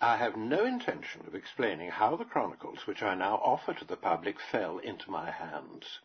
I 0.00 0.16
have 0.16 0.36
no 0.36 0.64
intention 0.64 1.24
of 1.26 1.34
explaining 1.34 1.90
how 1.90 2.16
the 2.16 2.24
chronicles 2.24 2.86
which 2.86 3.02
I 3.02 3.14
now 3.14 3.36
offer 3.36 3.72
to 3.74 3.84
the 3.84 3.96
public 3.96 4.40
fell 4.40 4.78
into 4.78 5.10
my 5.10 5.30
hands. 5.30 6.00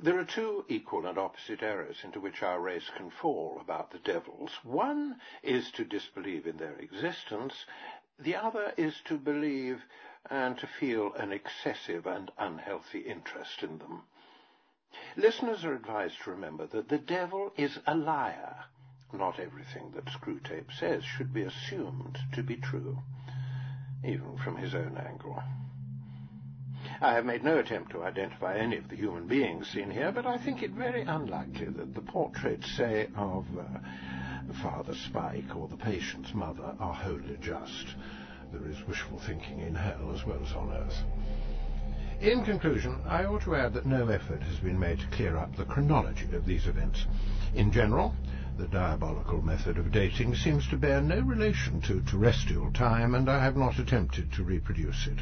There 0.00 0.18
are 0.18 0.24
two 0.24 0.64
equal 0.68 1.06
and 1.06 1.18
opposite 1.18 1.62
errors 1.62 2.04
into 2.04 2.20
which 2.20 2.42
our 2.42 2.60
race 2.60 2.88
can 2.96 3.10
fall 3.10 3.58
about 3.60 3.90
the 3.90 3.98
devils. 3.98 4.58
One 4.62 5.20
is 5.42 5.70
to 5.72 5.84
disbelieve 5.84 6.46
in 6.46 6.56
their 6.56 6.76
existence, 6.78 7.66
the 8.18 8.36
other 8.36 8.72
is 8.76 9.00
to 9.02 9.18
believe 9.18 9.84
and 10.30 10.56
to 10.58 10.66
feel 10.66 11.12
an 11.14 11.32
excessive 11.32 12.06
and 12.06 12.30
unhealthy 12.38 13.00
interest 13.00 13.62
in 13.62 13.78
them. 13.78 14.04
Listeners 15.16 15.64
are 15.64 15.74
advised 15.74 16.22
to 16.22 16.30
remember 16.30 16.66
that 16.66 16.88
the 16.88 16.98
devil 16.98 17.52
is 17.56 17.78
a 17.86 17.94
liar. 17.94 18.66
Not 19.12 19.38
everything 19.38 19.92
that 19.94 20.06
Screwtape 20.06 20.72
says 20.72 21.04
should 21.04 21.32
be 21.34 21.42
assumed 21.42 22.18
to 22.32 22.42
be 22.42 22.56
true, 22.56 22.98
even 24.04 24.38
from 24.38 24.56
his 24.56 24.74
own 24.74 24.96
angle. 24.96 25.42
I 27.00 27.14
have 27.14 27.24
made 27.24 27.44
no 27.44 27.58
attempt 27.58 27.90
to 27.92 28.04
identify 28.04 28.56
any 28.56 28.76
of 28.76 28.88
the 28.88 28.96
human 28.96 29.26
beings 29.26 29.68
seen 29.68 29.90
here, 29.90 30.12
but 30.12 30.26
I 30.26 30.38
think 30.38 30.62
it 30.62 30.70
very 30.70 31.02
unlikely 31.02 31.66
that 31.66 31.94
the 31.94 32.00
portraits, 32.00 32.70
say, 32.76 33.08
of 33.16 33.46
uh, 33.58 34.52
Father 34.62 34.94
Spike 34.94 35.54
or 35.56 35.68
the 35.68 35.76
patient's 35.76 36.32
mother 36.32 36.74
are 36.80 36.94
wholly 36.94 37.36
just. 37.40 37.94
There 38.52 38.68
is 38.68 38.86
wishful 38.86 39.18
thinking 39.18 39.60
in 39.60 39.74
hell 39.74 40.12
as 40.14 40.26
well 40.26 40.40
as 40.42 40.52
on 40.52 40.72
earth. 40.72 41.02
In 42.20 42.44
conclusion, 42.44 43.00
I 43.06 43.24
ought 43.24 43.42
to 43.42 43.56
add 43.56 43.74
that 43.74 43.86
no 43.86 44.08
effort 44.08 44.42
has 44.42 44.58
been 44.58 44.78
made 44.78 45.00
to 45.00 45.06
clear 45.08 45.36
up 45.36 45.56
the 45.56 45.64
chronology 45.64 46.28
of 46.34 46.46
these 46.46 46.66
events. 46.66 47.06
In 47.54 47.72
general, 47.72 48.14
the 48.56 48.66
diabolical 48.68 49.40
method 49.42 49.78
of 49.78 49.92
dating 49.92 50.34
seems 50.34 50.68
to 50.68 50.76
bear 50.76 51.00
no 51.00 51.20
relation 51.20 51.80
to 51.80 52.00
terrestrial 52.02 52.70
time, 52.72 53.14
and 53.14 53.28
I 53.28 53.42
have 53.42 53.56
not 53.56 53.78
attempted 53.78 54.32
to 54.32 54.44
reproduce 54.44 55.06
it. 55.06 55.18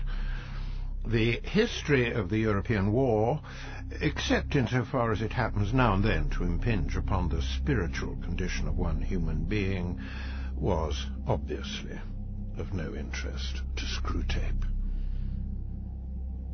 The 1.07 1.41
history 1.45 2.13
of 2.13 2.29
the 2.29 2.39
European 2.39 2.93
war, 2.93 3.41
except 4.01 4.57
insofar 4.57 5.13
as 5.13 5.23
it 5.23 5.33
happens 5.33 5.73
now 5.73 5.95
and 5.95 6.05
then 6.05 6.29
to 6.31 6.45
impinge 6.45 6.97
upon 6.97 7.29
the 7.29 7.43
spiritual 7.43 8.17
condition 8.17 8.69
of 8.69 8.77
one 8.77 9.01
human 9.01 9.45
being, 9.45 10.01
was 10.57 11.07
obviously 11.27 11.99
of 12.59 12.75
no 12.75 12.95
interest 12.95 13.63
to 13.77 13.85
Screwtape. 13.87 14.65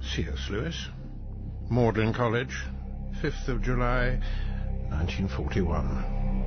C.S. 0.01 0.49
Lewis, 0.51 0.89
Magdalen 1.69 2.13
College, 2.13 2.57
5th 3.21 3.49
of 3.49 3.63
July, 3.63 4.21
1941. 4.91 6.46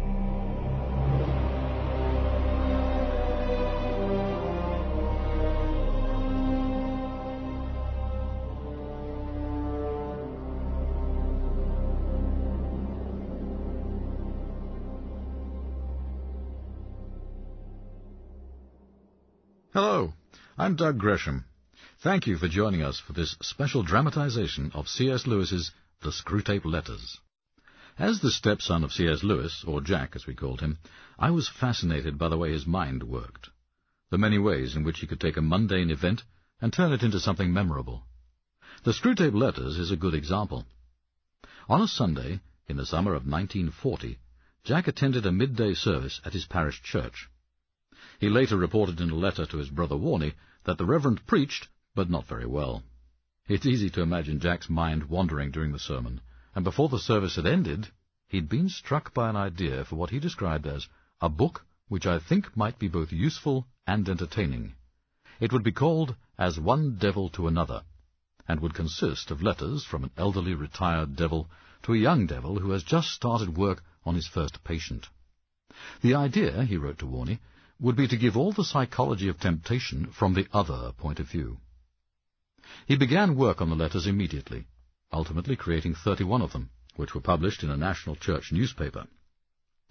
Hello, 19.71 20.11
I'm 20.57 20.75
Doug 20.75 20.97
Gresham. 20.97 21.45
Thank 21.99 22.27
you 22.27 22.37
for 22.37 22.49
joining 22.49 22.81
us 22.81 22.99
for 22.99 23.13
this 23.13 23.37
special 23.41 23.81
dramatization 23.81 24.71
of 24.73 24.89
C.S. 24.89 25.25
Lewis's 25.25 25.71
The 26.01 26.09
Screwtape 26.09 26.65
Letters. 26.65 27.19
As 27.99 28.21
the 28.21 28.31
stepson 28.31 28.85
of 28.85 28.93
C.S. 28.93 29.23
Lewis, 29.23 29.65
or 29.67 29.81
Jack 29.81 30.15
as 30.15 30.25
we 30.25 30.33
called 30.33 30.61
him, 30.61 30.77
I 31.19 31.31
was 31.31 31.49
fascinated 31.49 32.17
by 32.17 32.29
the 32.29 32.37
way 32.37 32.53
his 32.53 32.65
mind 32.65 33.03
worked, 33.03 33.49
the 34.09 34.17
many 34.17 34.37
ways 34.37 34.73
in 34.77 34.85
which 34.85 35.01
he 35.01 35.05
could 35.05 35.19
take 35.19 35.35
a 35.35 35.41
mundane 35.41 35.91
event 35.91 36.23
and 36.61 36.71
turn 36.71 36.93
it 36.93 37.03
into 37.03 37.19
something 37.19 37.51
memorable. 37.51 38.05
The 38.83 38.93
Screwtape 38.93 39.33
Letters 39.33 39.77
is 39.77 39.91
a 39.91 39.97
good 39.97 40.13
example. 40.13 40.65
On 41.67 41.81
a 41.81 41.89
Sunday, 41.89 42.39
in 42.69 42.77
the 42.77 42.85
summer 42.85 43.15
of 43.15 43.27
1940, 43.27 44.17
Jack 44.63 44.87
attended 44.87 45.25
a 45.25 45.33
midday 45.33 45.73
service 45.73 46.21
at 46.23 46.31
his 46.31 46.45
parish 46.45 46.81
church. 46.81 47.29
He 48.17 48.29
later 48.29 48.55
reported 48.55 49.01
in 49.01 49.09
a 49.09 49.15
letter 49.15 49.45
to 49.47 49.57
his 49.57 49.69
brother 49.69 49.95
Warnie 49.95 50.35
that 50.63 50.77
the 50.77 50.85
Reverend 50.85 51.27
preached 51.27 51.67
but 51.95 52.09
not 52.09 52.29
very 52.29 52.45
well. 52.45 52.81
It's 53.49 53.65
easy 53.65 53.89
to 53.89 54.01
imagine 54.01 54.39
Jack's 54.39 54.69
mind 54.69 55.09
wandering 55.09 55.51
during 55.51 55.73
the 55.73 55.79
sermon, 55.79 56.21
and 56.55 56.63
before 56.63 56.89
the 56.89 56.99
service 56.99 57.35
had 57.35 57.45
ended, 57.45 57.87
he'd 58.27 58.49
been 58.49 58.69
struck 58.69 59.13
by 59.13 59.29
an 59.29 59.35
idea 59.35 59.85
for 59.85 59.95
what 59.95 60.09
he 60.09 60.19
described 60.19 60.65
as 60.65 60.87
a 61.21 61.29
book 61.29 61.65
which 61.87 62.05
I 62.05 62.19
think 62.19 62.55
might 62.55 62.79
be 62.79 62.87
both 62.87 63.11
useful 63.11 63.67
and 63.85 64.07
entertaining. 64.07 64.75
It 65.39 65.51
would 65.51 65.63
be 65.63 65.71
called 65.71 66.15
As 66.37 66.59
One 66.59 66.97
Devil 66.97 67.29
to 67.29 67.47
Another, 67.47 67.83
and 68.47 68.59
would 68.59 68.73
consist 68.73 69.31
of 69.31 69.41
letters 69.41 69.83
from 69.83 70.03
an 70.03 70.11
elderly 70.17 70.53
retired 70.53 71.15
devil 71.15 71.49
to 71.83 71.93
a 71.93 71.97
young 71.97 72.27
devil 72.27 72.59
who 72.59 72.71
has 72.71 72.83
just 72.83 73.09
started 73.09 73.57
work 73.57 73.83
on 74.03 74.15
his 74.15 74.27
first 74.27 74.63
patient. 74.63 75.07
The 76.01 76.15
idea, 76.15 76.65
he 76.65 76.77
wrote 76.77 76.99
to 76.99 77.05
Warnie, 77.05 77.39
would 77.79 77.95
be 77.95 78.07
to 78.07 78.17
give 78.17 78.35
all 78.35 78.51
the 78.51 78.63
psychology 78.63 79.29
of 79.29 79.39
temptation 79.39 80.11
from 80.11 80.33
the 80.33 80.47
other 80.51 80.91
point 80.97 81.19
of 81.19 81.29
view. 81.29 81.57
He 82.85 82.97
began 82.97 83.35
work 83.35 83.61
on 83.61 83.69
the 83.69 83.75
letters 83.75 84.05
immediately, 84.05 84.67
ultimately 85.11 85.55
creating 85.55 85.95
31 85.95 86.41
of 86.41 86.51
them, 86.51 86.69
which 86.95 87.15
were 87.15 87.21
published 87.21 87.63
in 87.63 87.69
a 87.69 87.77
national 87.77 88.15
church 88.15 88.51
newspaper. 88.51 89.07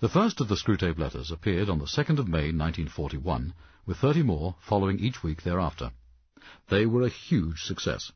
The 0.01 0.09
first 0.09 0.41
of 0.41 0.49
the 0.49 0.55
Screwtape 0.55 0.99
letters 0.99 1.31
appeared 1.31 1.69
on 1.69 1.81
the 1.81 1.87
2nd 1.87 2.19
of 2.19 2.29
May 2.29 2.53
1941, 2.53 3.53
with 3.85 3.97
30 3.97 4.23
more 4.23 4.55
following 4.61 5.01
each 5.01 5.23
week 5.23 5.43
thereafter. 5.43 5.91
They 6.69 6.87
were 6.87 7.03
a 7.03 7.09
huge 7.09 7.63
success. 7.63 8.13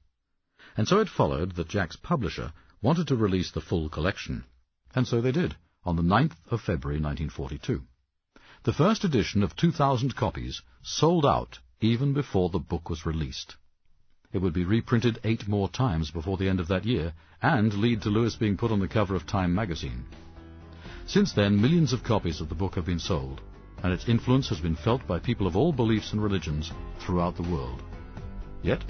And 0.76 0.86
so 0.86 1.00
it 1.00 1.08
followed 1.08 1.56
that 1.56 1.68
Jack's 1.68 1.96
publisher 1.96 2.52
wanted 2.80 3.08
to 3.08 3.16
release 3.16 3.50
the 3.50 3.60
full 3.60 3.88
collection. 3.88 4.44
And 4.94 5.08
so 5.08 5.20
they 5.20 5.32
did, 5.32 5.56
on 5.84 5.96
the 5.96 6.02
9th 6.02 6.36
of 6.50 6.60
February 6.60 7.00
1942. 7.00 7.82
The 8.64 8.72
first 8.72 9.02
edition 9.02 9.42
of 9.42 9.56
2,000 9.56 10.14
copies 10.14 10.62
sold 10.82 11.26
out 11.26 11.58
even 11.80 12.12
before 12.12 12.48
the 12.48 12.60
book 12.60 12.88
was 12.88 13.04
released. 13.04 13.56
It 14.32 14.40
would 14.40 14.54
be 14.54 14.64
reprinted 14.64 15.18
eight 15.24 15.46
more 15.46 15.68
times 15.68 16.10
before 16.10 16.38
the 16.38 16.48
end 16.48 16.58
of 16.58 16.68
that 16.68 16.86
year, 16.86 17.12
and 17.42 17.74
lead 17.74 18.02
to 18.02 18.10
Lewis 18.10 18.34
being 18.34 18.56
put 18.56 18.70
on 18.70 18.80
the 18.80 18.88
cover 18.88 19.14
of 19.14 19.26
Time 19.26 19.54
magazine. 19.54 20.04
Since 21.06 21.32
then, 21.32 21.60
millions 21.60 21.92
of 21.92 22.02
copies 22.02 22.40
of 22.40 22.48
the 22.48 22.54
book 22.54 22.74
have 22.76 22.86
been 22.86 22.98
sold, 22.98 23.42
and 23.82 23.92
its 23.92 24.08
influence 24.08 24.48
has 24.48 24.60
been 24.60 24.76
felt 24.76 25.06
by 25.06 25.18
people 25.18 25.46
of 25.46 25.56
all 25.56 25.72
beliefs 25.72 26.12
and 26.12 26.22
religions 26.22 26.72
throughout 26.98 27.36
the 27.36 27.50
world. 27.50 27.82
Yet, 28.62 28.84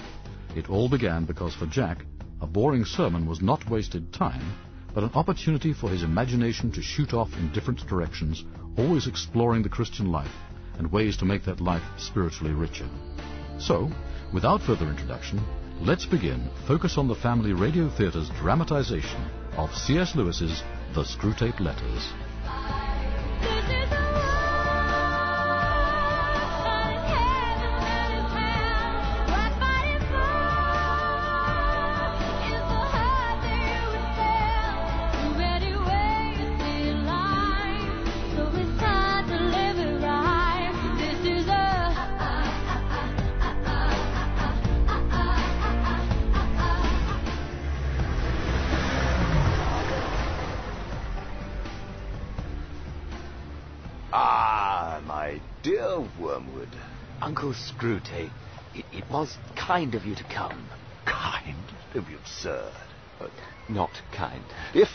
it 0.55 0.69
all 0.69 0.87
began 0.87 1.25
because 1.25 1.55
for 1.55 1.65
Jack, 1.65 2.05
a 2.39 2.47
boring 2.47 2.85
sermon 2.85 3.25
was 3.25 3.41
not 3.41 3.69
wasted 3.69 4.13
time, 4.13 4.45
but 4.93 5.03
an 5.03 5.11
opportunity 5.15 5.73
for 5.73 5.89
his 5.89 6.03
imagination 6.03 6.71
to 6.71 6.81
shoot 6.81 7.13
off 7.13 7.33
in 7.37 7.51
different 7.51 7.85
directions, 7.87 8.45
always 8.77 9.07
exploring 9.07 9.63
the 9.63 9.69
Christian 9.69 10.11
life 10.11 10.35
and 10.77 10.91
ways 10.91 11.17
to 11.17 11.25
make 11.25 11.43
that 11.45 11.61
life 11.61 11.83
spiritually 11.97 12.53
richer. 12.53 12.87
So, 13.59 13.91
Without 14.33 14.63
further 14.63 14.89
introduction, 14.89 15.39
let's 15.79 16.07
begin 16.07 16.49
Focus 16.67 16.97
on 16.97 17.07
the 17.07 17.13
Family 17.13 17.53
Radio 17.53 17.87
Theatre's 17.87 18.31
dramatization 18.31 19.29
of 19.57 19.69
C.S. 19.75 20.15
Lewis's 20.15 20.63
The 20.95 21.03
Screwtape 21.03 21.59
Letters. 21.59 22.22
Was 59.23 59.37
kind 59.55 59.95
of 59.95 60.03
you 60.03 60.13
to 60.13 60.23
come. 60.25 60.67
Kind? 61.05 61.55
Don't 61.93 62.05
be 62.05 62.13
absurd. 62.13 62.73
Uh, 63.21 63.27
not 63.69 63.89
kind. 64.13 64.43
If 64.73 64.89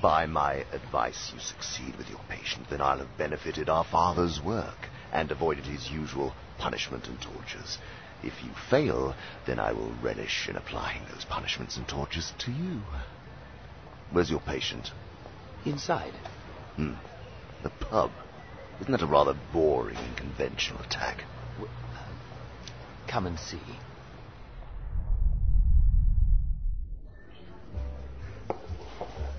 by 0.00 0.24
my 0.24 0.64
advice 0.72 1.30
you 1.34 1.40
succeed 1.40 1.94
with 1.98 2.08
your 2.08 2.20
patient, 2.26 2.70
then 2.70 2.80
I'll 2.80 3.00
have 3.00 3.18
benefited 3.18 3.68
our 3.68 3.84
father's 3.84 4.40
work 4.42 4.88
and 5.12 5.30
avoided 5.30 5.66
his 5.66 5.90
usual 5.90 6.32
punishment 6.56 7.06
and 7.06 7.20
tortures. 7.20 7.76
If 8.22 8.32
you 8.42 8.50
fail, 8.70 9.14
then 9.46 9.58
I 9.58 9.72
will 9.72 9.92
relish 10.02 10.48
in 10.48 10.56
applying 10.56 11.02
those 11.12 11.26
punishments 11.26 11.76
and 11.76 11.86
tortures 11.86 12.32
to 12.46 12.50
you. 12.50 12.80
Where's 14.10 14.30
your 14.30 14.40
patient? 14.40 14.90
Inside. 15.66 16.14
Hmm. 16.76 16.94
The 17.62 17.68
pub. 17.68 18.10
Isn't 18.80 18.92
that 18.92 19.02
a 19.02 19.06
rather 19.06 19.36
boring 19.52 19.98
and 19.98 20.16
conventional 20.16 20.80
attack? 20.80 21.24
Come 23.06 23.26
and 23.26 23.38
see. 23.38 23.60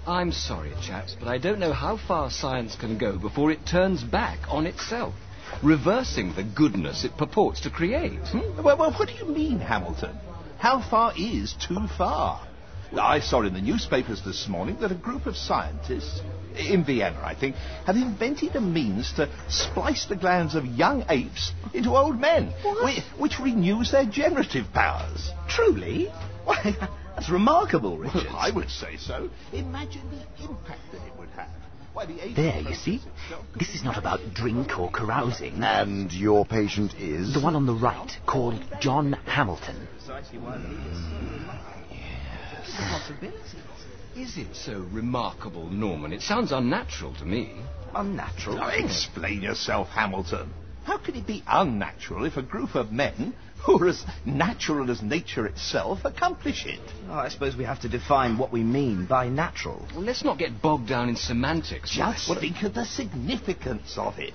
I'm 0.07 0.31
sorry, 0.31 0.71
chaps, 0.81 1.17
but 1.19 1.27
I 1.27 1.37
don't 1.37 1.59
know 1.59 1.73
how 1.73 1.97
far 1.97 2.31
science 2.31 2.77
can 2.77 2.97
go 2.97 3.17
before 3.17 3.51
it 3.51 3.65
turns 3.65 4.01
back 4.01 4.39
on 4.47 4.65
itself, 4.65 5.13
reversing 5.61 6.33
the 6.33 6.43
goodness 6.43 7.03
it 7.03 7.17
purports 7.17 7.59
to 7.61 7.69
create. 7.69 8.25
Hmm? 8.29 8.63
Well, 8.63 8.77
well, 8.77 8.93
what 8.93 9.09
do 9.09 9.13
you 9.15 9.25
mean, 9.25 9.59
Hamilton? 9.59 10.17
How 10.59 10.81
far 10.81 11.11
is 11.17 11.53
too 11.53 11.87
far? 11.97 12.46
I 12.95 13.19
saw 13.19 13.41
in 13.41 13.53
the 13.53 13.61
newspapers 13.61 14.21
this 14.23 14.47
morning 14.47 14.77
that 14.79 14.91
a 14.91 14.95
group 14.95 15.25
of 15.25 15.35
scientists, 15.35 16.21
in 16.57 16.85
Vienna, 16.85 17.19
I 17.23 17.35
think, 17.35 17.55
have 17.85 17.95
invented 17.95 18.55
a 18.55 18.61
means 18.61 19.13
to 19.13 19.29
splice 19.49 20.05
the 20.05 20.15
glands 20.15 20.55
of 20.55 20.65
young 20.65 21.05
apes 21.09 21.51
into 21.73 21.95
old 21.95 22.19
men, 22.19 22.53
which, 22.83 23.03
which 23.17 23.39
renews 23.39 23.91
their 23.91 24.05
generative 24.05 24.71
powers. 24.73 25.31
Truly? 25.49 26.07
Why, 26.45 26.75
that's 27.15 27.29
remarkable, 27.29 27.97
Richard. 27.97 28.25
Well, 28.27 28.37
I 28.37 28.51
would 28.51 28.69
say 28.69 28.97
so. 28.97 29.29
Imagine 29.51 30.09
the 30.09 30.45
impact 30.45 30.81
that 30.93 31.05
it 31.05 31.17
would 31.19 31.29
have. 31.29 31.49
Why, 31.93 32.05
the 32.05 32.23
aging 32.23 32.35
There, 32.35 32.61
you 32.61 32.75
see? 32.75 33.01
This 33.57 33.69
is 33.75 33.83
not 33.83 33.97
about 33.97 34.19
drink 34.33 34.77
or 34.79 34.91
carousing. 34.91 35.63
And 35.63 36.11
your 36.13 36.45
patient 36.45 36.93
is? 36.99 37.33
The 37.33 37.41
one 37.41 37.55
on 37.55 37.65
the 37.65 37.73
right, 37.73 38.11
called 38.25 38.63
John 38.79 39.13
Hamilton. 39.25 39.87
Precisely 39.97 40.37
why 42.73 43.01
we 43.21 43.27
need 43.27 43.33
It's 43.35 43.53
a 43.53 43.57
possibility. 43.57 43.77
Is 44.15 44.37
it 44.37 44.55
so 44.55 44.85
remarkable, 44.91 45.69
Norman? 45.69 46.11
It 46.11 46.21
sounds 46.21 46.51
unnatural 46.51 47.13
to 47.15 47.25
me. 47.25 47.53
Unnatural. 47.93 48.57
Now, 48.57 48.69
explain 48.69 49.41
yourself, 49.41 49.89
Hamilton. 49.89 50.51
How 50.85 50.97
can 50.97 51.15
it 51.15 51.27
be 51.27 51.43
unnatural 51.45 52.25
if 52.25 52.37
a 52.37 52.41
group 52.41 52.73
of 52.73 52.91
men 52.91 53.33
who 53.65 53.77
are 53.83 53.87
as 53.89 54.03
natural 54.25 54.89
as 54.89 55.01
nature 55.01 55.45
itself 55.45 55.99
accomplish 56.05 56.65
it? 56.65 56.79
Oh, 57.09 57.13
I 57.15 57.27
suppose 57.29 57.55
we 57.55 57.65
have 57.65 57.81
to 57.81 57.89
define 57.89 58.37
what 58.37 58.51
we 58.51 58.63
mean 58.63 59.05
by 59.05 59.27
natural. 59.27 59.85
Well, 59.93 60.03
let's 60.03 60.23
not 60.23 60.37
get 60.37 60.61
bogged 60.61 60.87
down 60.87 61.09
in 61.09 61.15
semantics. 61.15 61.91
Just 61.91 62.27
think 62.39 62.63
of 62.63 62.73
the 62.73 62.85
significance 62.85 63.97
of 63.97 64.17
it. 64.17 64.33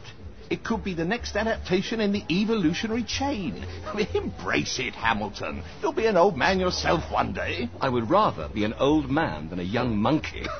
It 0.53 0.65
could 0.65 0.85
be 0.85 0.93
the 0.93 1.07
next 1.07 1.35
adaptation 1.35 1.99
in 1.99 2.13
the 2.13 2.25
evolutionary 2.31 3.05
chain. 3.05 3.65
Embrace 4.15 4.79
it, 4.79 4.95
Hamilton. 4.95 5.63
You'll 5.81 5.95
be 5.95 6.05
an 6.05 6.19
old 6.19 6.37
man 6.37 6.61
yourself 6.61 7.11
one 7.11 7.33
day. 7.33 7.71
I 7.81 7.89
would 7.89 8.11
rather 8.11 8.51
be 8.53 8.65
an 8.65 8.75
old 8.75 9.11
man 9.11 9.49
than 9.49 9.61
a 9.61 9.63
young 9.63 9.97
monkey. 9.97 10.45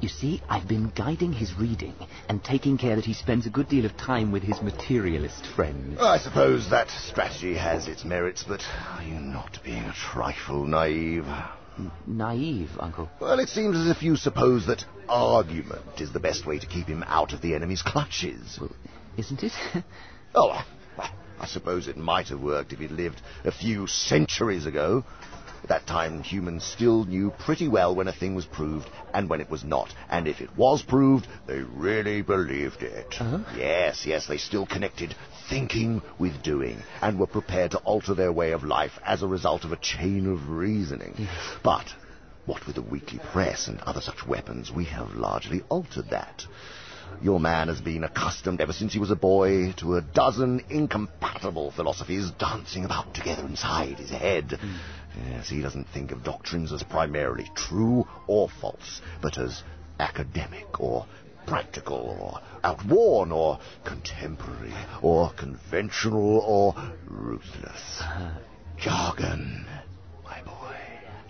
You 0.00 0.10
see, 0.10 0.42
I've 0.50 0.68
been 0.68 0.92
guiding 0.94 1.32
his 1.32 1.54
reading 1.54 1.94
and 2.28 2.44
taking 2.44 2.76
care 2.76 2.94
that 2.94 3.06
he 3.06 3.14
spends 3.14 3.46
a 3.46 3.50
good 3.50 3.70
deal 3.70 3.86
of 3.86 3.96
time 3.96 4.32
with 4.32 4.42
his 4.42 4.60
materialist 4.60 5.46
friends. 5.56 5.98
I 5.98 6.18
suppose 6.18 6.68
that 6.68 6.90
strategy 6.90 7.54
has 7.54 7.88
its 7.88 8.04
merits, 8.04 8.44
but 8.46 8.60
are 8.90 9.02
you 9.02 9.14
not 9.14 9.60
being 9.64 9.84
a 9.84 9.94
trifle 9.94 10.66
naive? 10.66 11.24
Naive, 12.06 12.70
Uncle. 12.78 13.08
Well, 13.20 13.38
it 13.38 13.48
seems 13.48 13.76
as 13.76 13.88
if 13.88 14.02
you 14.02 14.16
suppose 14.16 14.66
that 14.66 14.84
argument 15.08 16.00
is 16.00 16.12
the 16.12 16.20
best 16.20 16.46
way 16.46 16.58
to 16.58 16.66
keep 16.66 16.86
him 16.86 17.02
out 17.06 17.32
of 17.32 17.40
the 17.42 17.54
enemy's 17.54 17.82
clutches. 17.82 18.58
Well, 18.60 18.74
Isn't 19.16 19.42
it? 19.42 19.52
Oh, 20.36 20.50
I- 20.50 21.46
suppose 21.46 21.86
it 21.86 21.96
might 21.96 22.28
have 22.28 22.40
worked 22.40 22.72
if 22.72 22.78
he'd 22.80 22.90
lived 22.90 23.20
a 23.44 23.52
few 23.52 23.86
centuries 23.86 24.66
ago. 24.66 25.04
At 25.62 25.68
that 25.68 25.86
time, 25.86 26.22
humans 26.22 26.64
still 26.64 27.04
knew 27.04 27.30
pretty 27.38 27.68
well 27.68 27.94
when 27.94 28.08
a 28.08 28.12
thing 28.12 28.34
was 28.34 28.44
proved 28.44 28.88
and 29.12 29.30
when 29.30 29.40
it 29.40 29.48
was 29.48 29.62
not. 29.62 29.94
And 30.10 30.26
if 30.26 30.40
it 30.40 30.56
was 30.56 30.82
proved, 30.82 31.26
they 31.46 31.60
really 31.60 32.22
believed 32.22 32.82
it. 32.82 33.06
Uh-huh. 33.20 33.38
Yes, 33.56 34.04
yes, 34.04 34.26
they 34.26 34.36
still 34.38 34.66
connected 34.66 35.14
thinking 35.48 36.02
with 36.18 36.42
doing 36.42 36.82
and 37.02 37.18
were 37.18 37.26
prepared 37.26 37.72
to 37.72 37.78
alter 37.78 38.14
their 38.14 38.32
way 38.32 38.52
of 38.52 38.64
life 38.64 38.98
as 39.04 39.22
a 39.22 39.26
result 39.28 39.64
of 39.64 39.72
a 39.72 39.76
chain 39.76 40.26
of 40.26 40.48
reasoning. 40.48 41.28
But 41.62 41.86
what 42.46 42.66
with 42.66 42.76
the 42.76 42.82
weekly 42.82 43.20
press 43.32 43.68
and 43.68 43.80
other 43.80 44.00
such 44.00 44.26
weapons, 44.26 44.70
we 44.70 44.84
have 44.86 45.14
largely 45.14 45.62
altered 45.68 46.10
that. 46.10 46.44
Your 47.22 47.38
man 47.40 47.68
has 47.68 47.80
been 47.80 48.04
accustomed 48.04 48.60
ever 48.60 48.72
since 48.72 48.92
he 48.92 48.98
was 48.98 49.10
a 49.10 49.16
boy 49.16 49.72
to 49.78 49.96
a 49.96 50.00
dozen 50.00 50.64
incompatible 50.68 51.70
philosophies 51.70 52.30
dancing 52.32 52.84
about 52.84 53.14
together 53.14 53.44
inside 53.44 53.98
his 53.98 54.10
head. 54.10 54.58
Hmm. 54.60 55.30
Yes, 55.30 55.48
he 55.48 55.62
doesn't 55.62 55.88
think 55.88 56.10
of 56.10 56.24
doctrines 56.24 56.72
as 56.72 56.82
primarily 56.82 57.48
true 57.54 58.06
or 58.26 58.48
false, 58.60 59.00
but 59.22 59.38
as 59.38 59.62
academic 60.00 60.80
or 60.80 61.06
practical 61.46 62.16
or 62.20 62.40
outworn 62.62 63.32
or 63.32 63.58
contemporary 63.84 64.74
or 65.02 65.32
conventional 65.32 66.38
or 66.38 66.74
ruthless. 67.06 68.02
Jargon, 68.78 69.66
my 70.24 70.42
boy. 70.42 70.76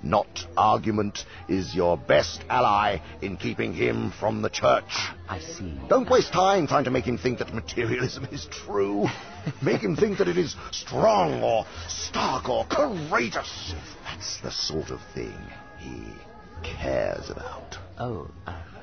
Not 0.02 0.46
argument 0.56 1.24
is 1.48 1.74
your 1.74 1.96
best 1.96 2.44
ally 2.50 2.98
in 3.22 3.38
keeping 3.38 3.72
him 3.72 4.12
from 4.20 4.42
the 4.42 4.50
church. 4.50 4.84
I 5.28 5.40
see. 5.40 5.80
Don't 5.88 6.10
waste 6.10 6.32
time 6.32 6.66
trying 6.66 6.84
to 6.84 6.90
make 6.90 7.06
him 7.06 7.16
think 7.16 7.38
that 7.38 7.54
materialism 7.54 8.28
is 8.30 8.46
true. 8.50 9.06
make 9.62 9.80
him 9.80 9.96
think 9.96 10.18
that 10.18 10.28
it 10.28 10.36
is 10.36 10.56
strong 10.72 11.42
or 11.42 11.64
stark 11.88 12.48
or 12.50 12.66
courageous. 12.66 13.74
That's 14.04 14.40
the 14.40 14.50
sort 14.50 14.90
of 14.90 15.00
thing 15.14 15.38
he 15.78 16.02
cares 16.62 17.30
about. 17.30 17.78
Oh, 17.98 18.30
uh. 18.46 18.73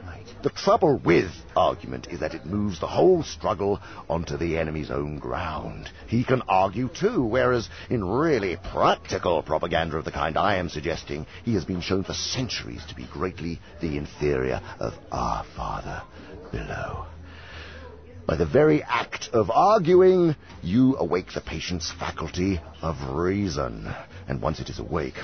The 0.44 0.50
trouble 0.50 0.97
with 0.97 1.31
argument 1.56 2.07
is 2.09 2.19
that 2.19 2.33
it 2.33 2.45
moves 2.45 2.79
the 2.79 2.88
whole 2.88 3.23
struggle 3.23 3.79
onto 4.09 4.38
the 4.38 4.57
enemy's 4.57 4.91
own 4.91 5.19
ground. 5.19 5.89
He 6.07 6.23
can 6.23 6.41
argue 6.47 6.89
too, 6.89 7.23
whereas 7.23 7.69
in 7.89 8.03
really 8.03 8.57
practical 8.71 9.44
propaganda 9.44 9.97
of 9.97 10.06
the 10.06 10.12
kind 10.12 10.38
I 10.38 10.56
am 10.56 10.69
suggesting, 10.69 11.25
he 11.44 11.53
has 11.53 11.65
been 11.65 11.81
shown 11.81 12.03
for 12.03 12.13
centuries 12.13 12.83
to 12.88 12.95
be 12.95 13.06
greatly 13.06 13.59
the 13.81 13.97
inferior 13.97 14.62
of 14.79 14.94
our 15.12 15.44
Father 15.56 16.01
below. 16.51 17.06
By 18.25 18.35
the 18.35 18.45
very 18.45 18.81
act 18.83 19.29
of 19.33 19.51
arguing, 19.51 20.35
you 20.62 20.95
awake 20.97 21.33
the 21.33 21.41
patient's 21.41 21.91
faculty 21.91 22.62
of 22.81 22.95
reason. 23.09 23.94
And 24.27 24.41
once 24.41 24.59
it 24.59 24.69
is 24.69 24.79
awake, 24.79 25.15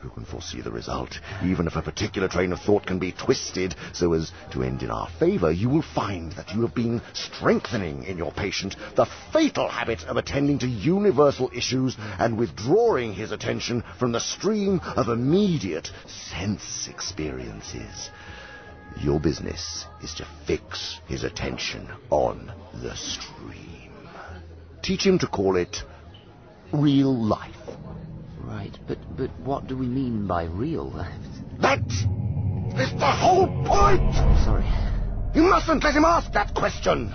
who 0.00 0.10
can 0.10 0.24
foresee 0.24 0.60
the 0.60 0.70
result? 0.70 1.18
Even 1.44 1.66
if 1.66 1.76
a 1.76 1.82
particular 1.82 2.28
train 2.28 2.52
of 2.52 2.60
thought 2.60 2.86
can 2.86 2.98
be 2.98 3.12
twisted 3.12 3.74
so 3.92 4.12
as 4.12 4.32
to 4.52 4.62
end 4.62 4.82
in 4.82 4.90
our 4.90 5.08
favor, 5.18 5.50
you 5.50 5.68
will 5.68 5.82
find 5.82 6.32
that 6.32 6.52
you 6.54 6.62
have 6.62 6.74
been 6.74 7.02
strengthening 7.12 8.04
in 8.04 8.18
your 8.18 8.32
patient 8.32 8.76
the 8.94 9.06
fatal 9.32 9.68
habit 9.68 10.04
of 10.04 10.16
attending 10.16 10.58
to 10.58 10.66
universal 10.66 11.50
issues 11.54 11.96
and 12.18 12.38
withdrawing 12.38 13.12
his 13.12 13.32
attention 13.32 13.82
from 13.98 14.12
the 14.12 14.20
stream 14.20 14.80
of 14.96 15.08
immediate 15.08 15.90
sense 16.06 16.88
experiences. 16.88 18.10
Your 19.00 19.20
business 19.20 19.84
is 20.02 20.14
to 20.14 20.26
fix 20.46 21.00
his 21.06 21.24
attention 21.24 21.88
on 22.10 22.52
the 22.72 22.96
stream. 22.96 23.92
Teach 24.82 25.04
him 25.04 25.18
to 25.18 25.26
call 25.26 25.56
it 25.56 25.82
real 26.72 27.14
life. 27.14 27.54
Right, 28.46 28.78
but 28.86 28.98
but 29.16 29.30
what 29.40 29.66
do 29.66 29.76
we 29.76 29.86
mean 29.86 30.28
by 30.28 30.44
real? 30.44 30.90
That 31.60 31.80
is 31.80 32.92
the 32.92 33.10
whole 33.10 33.48
point! 33.66 34.14
Sorry. 34.44 34.64
You 35.34 35.42
mustn't 35.42 35.82
let 35.82 35.94
him 35.94 36.04
ask 36.04 36.32
that 36.32 36.54
question. 36.54 37.12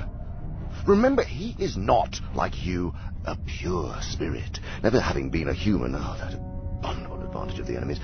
Remember, 0.85 1.23
he 1.23 1.55
is 1.57 1.77
not, 1.77 2.19
like 2.35 2.65
you, 2.65 2.93
a 3.23 3.37
pure 3.37 3.95
spirit. 4.01 4.59
Never 4.83 4.99
having 4.99 5.29
been 5.29 5.47
a 5.47 5.53
human, 5.53 5.95
oh, 5.95 6.17
that 6.19 6.33
abominable 6.33 7.23
advantage 7.23 7.59
of 7.59 7.67
the 7.67 7.77
enemies, 7.77 7.99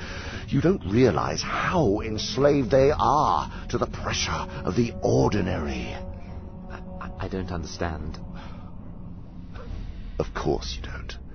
you 0.48 0.62
don't 0.62 0.84
realize 0.90 1.42
how 1.42 2.00
enslaved 2.00 2.72
they 2.72 2.92
are 2.98 3.52
to 3.70 3.78
the 3.78 3.88
pressure 3.88 4.32
of 4.64 4.78
the 4.78 4.94
ordinary. 5.02 5.96
I, 6.72 7.12
I 7.20 7.28
don't 7.28 7.52
understand. 7.52 8.20
Of 10.18 10.34
course 10.34 10.78
you 10.78 10.90
don't. 10.90 11.27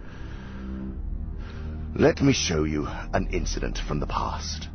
Let 1.94 2.22
me 2.22 2.32
show 2.32 2.64
you 2.64 2.88
an 3.12 3.28
incident 3.32 3.76
from 3.86 4.00
the 4.00 4.06
past. 4.06 4.68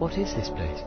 What 0.00 0.18
is 0.18 0.34
this 0.34 0.48
place? 0.48 0.80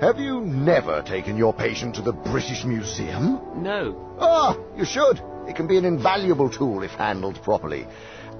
Have 0.00 0.18
you 0.18 0.40
never 0.40 1.02
taken 1.02 1.36
your 1.36 1.52
patient 1.52 1.96
to 1.96 2.02
the 2.02 2.14
British 2.14 2.64
Museum? 2.64 3.62
No. 3.62 4.16
Ah, 4.18 4.56
you 4.74 4.86
should. 4.86 5.20
It 5.46 5.54
can 5.54 5.66
be 5.66 5.76
an 5.76 5.84
invaluable 5.84 6.48
tool 6.48 6.82
if 6.82 6.92
handled 6.92 7.42
properly. 7.42 7.86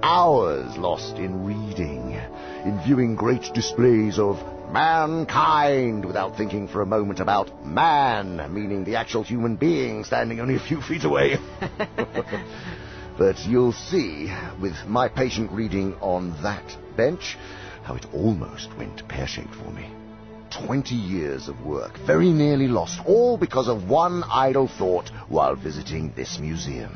Hours 0.03 0.75
lost 0.79 1.19
in 1.19 1.45
reading, 1.45 2.19
in 2.65 2.81
viewing 2.87 3.17
great 3.17 3.53
displays 3.53 4.19
of 4.19 4.39
mankind 4.73 6.05
without 6.05 6.37
thinking 6.37 6.67
for 6.67 6.81
a 6.81 6.87
moment 6.87 7.21
about 7.21 7.65
man, 7.67 8.53
meaning 8.53 8.85
the 8.85 8.97
actual 8.97 9.23
human 9.23 9.57
being 9.57 10.05
standing 10.05 10.41
only 10.41 10.57
a 10.57 10.61
few 10.61 10.81
feet 10.81 11.05
away. 11.05 11.37
but 13.19 13.39
you'll 13.47 13.73
see, 13.73 14.35
with 14.61 14.75
my 14.87 15.09
patient 15.09 15.53
reading 15.53 15.95
on 16.01 16.31
that 16.43 16.77
bench, 16.97 17.37
how 17.85 17.95
it 17.95 18.07
almost 18.15 18.69
went 18.79 19.07
pear-shaped 19.09 19.55
for 19.55 19.71
me. 19.71 19.91
20 20.67 20.95
years 20.95 21.49
of 21.49 21.61
work, 21.65 21.97
very 22.07 22.31
nearly 22.31 22.69
lost, 22.69 23.01
all 23.07 23.39
because 23.39 23.69
of 23.69 23.89
one 23.89 24.23
idle 24.25 24.69
thought 24.69 25.11
while 25.29 25.57
visiting 25.57 26.13
this 26.15 26.39
museum. 26.39 26.93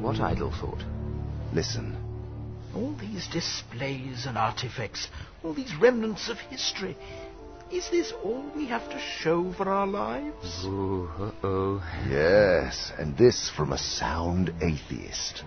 What 0.00 0.20
idle 0.20 0.52
thought? 0.52 0.82
Listen. 1.52 1.96
All 2.74 2.94
these 2.94 3.28
displays 3.28 4.24
and 4.26 4.38
artifacts, 4.38 5.08
all 5.42 5.54
these 5.54 5.74
remnants 5.76 6.28
of 6.28 6.38
history. 6.38 6.96
Is 7.70 7.88
this 7.90 8.12
all 8.22 8.44
we 8.54 8.66
have 8.66 8.88
to 8.90 8.98
show 8.98 9.50
for 9.52 9.68
our 9.68 9.86
lives? 9.86 10.64
Ooh, 10.64 11.08
uh-oh. 11.18 11.82
Yes, 12.08 12.92
and 12.98 13.16
this 13.16 13.48
from 13.48 13.72
a 13.72 13.78
sound 13.78 14.52
atheist. 14.60 15.42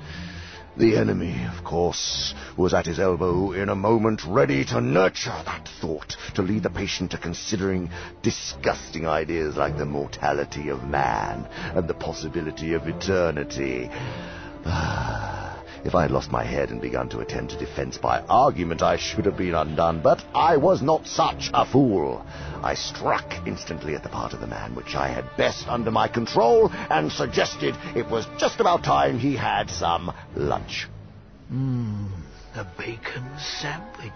The 0.77 0.97
enemy, 0.97 1.45
of 1.55 1.63
course, 1.63 2.33
was 2.57 2.73
at 2.73 2.87
his 2.87 2.99
elbow 2.99 3.51
in 3.51 3.69
a 3.69 3.75
moment 3.75 4.23
ready 4.27 4.65
to 4.65 4.81
nurture 4.81 5.29
that 5.45 5.69
thought, 5.79 6.17
to 6.33 6.41
lead 6.41 6.63
the 6.63 6.69
patient 6.69 7.11
to 7.11 7.17
considering 7.17 7.89
disgusting 8.23 9.07
ideas 9.07 9.55
like 9.55 9.77
the 9.77 9.85
mortality 9.85 10.69
of 10.69 10.83
man 10.83 11.47
and 11.75 11.87
the 11.87 11.93
possibility 11.93 12.73
of 12.73 12.87
eternity. 12.87 13.87
Ah, 14.65 15.54
if 15.85 15.93
I 15.93 16.01
had 16.01 16.11
lost 16.11 16.31
my 16.31 16.43
head 16.43 16.71
and 16.71 16.81
begun 16.81 17.09
to 17.09 17.19
attempt 17.19 17.51
to 17.51 17.59
defense 17.59 17.97
by 17.97 18.19
argument, 18.21 18.81
I 18.81 18.97
should 18.97 19.25
have 19.25 19.37
been 19.37 19.53
undone, 19.53 20.01
but 20.01 20.25
I 20.33 20.57
was 20.57 20.81
not 20.81 21.05
such 21.05 21.51
a 21.53 21.63
fool. 21.63 22.25
I 22.63 22.73
struck 22.73 23.31
instantly 23.45 23.93
at 23.93 24.01
the 24.01 24.09
part 24.09 24.33
of 24.33 24.41
the 24.41 24.47
man 24.47 24.73
which 24.73 24.95
I 24.95 25.09
had 25.09 25.37
best 25.37 25.67
under 25.67 25.91
my 25.91 26.07
control 26.07 26.71
and 26.89 27.11
suggested 27.11 27.75
it 27.95 28.09
was 28.09 28.25
just 28.39 28.59
about 28.59 28.83
time 28.83 29.19
he 29.19 29.35
had 29.35 29.69
some 29.69 30.11
lunch. 30.35 30.87
Hmm, 31.49 32.07
a 32.57 32.65
bacon 32.77 33.29
sandwich. 33.37 34.11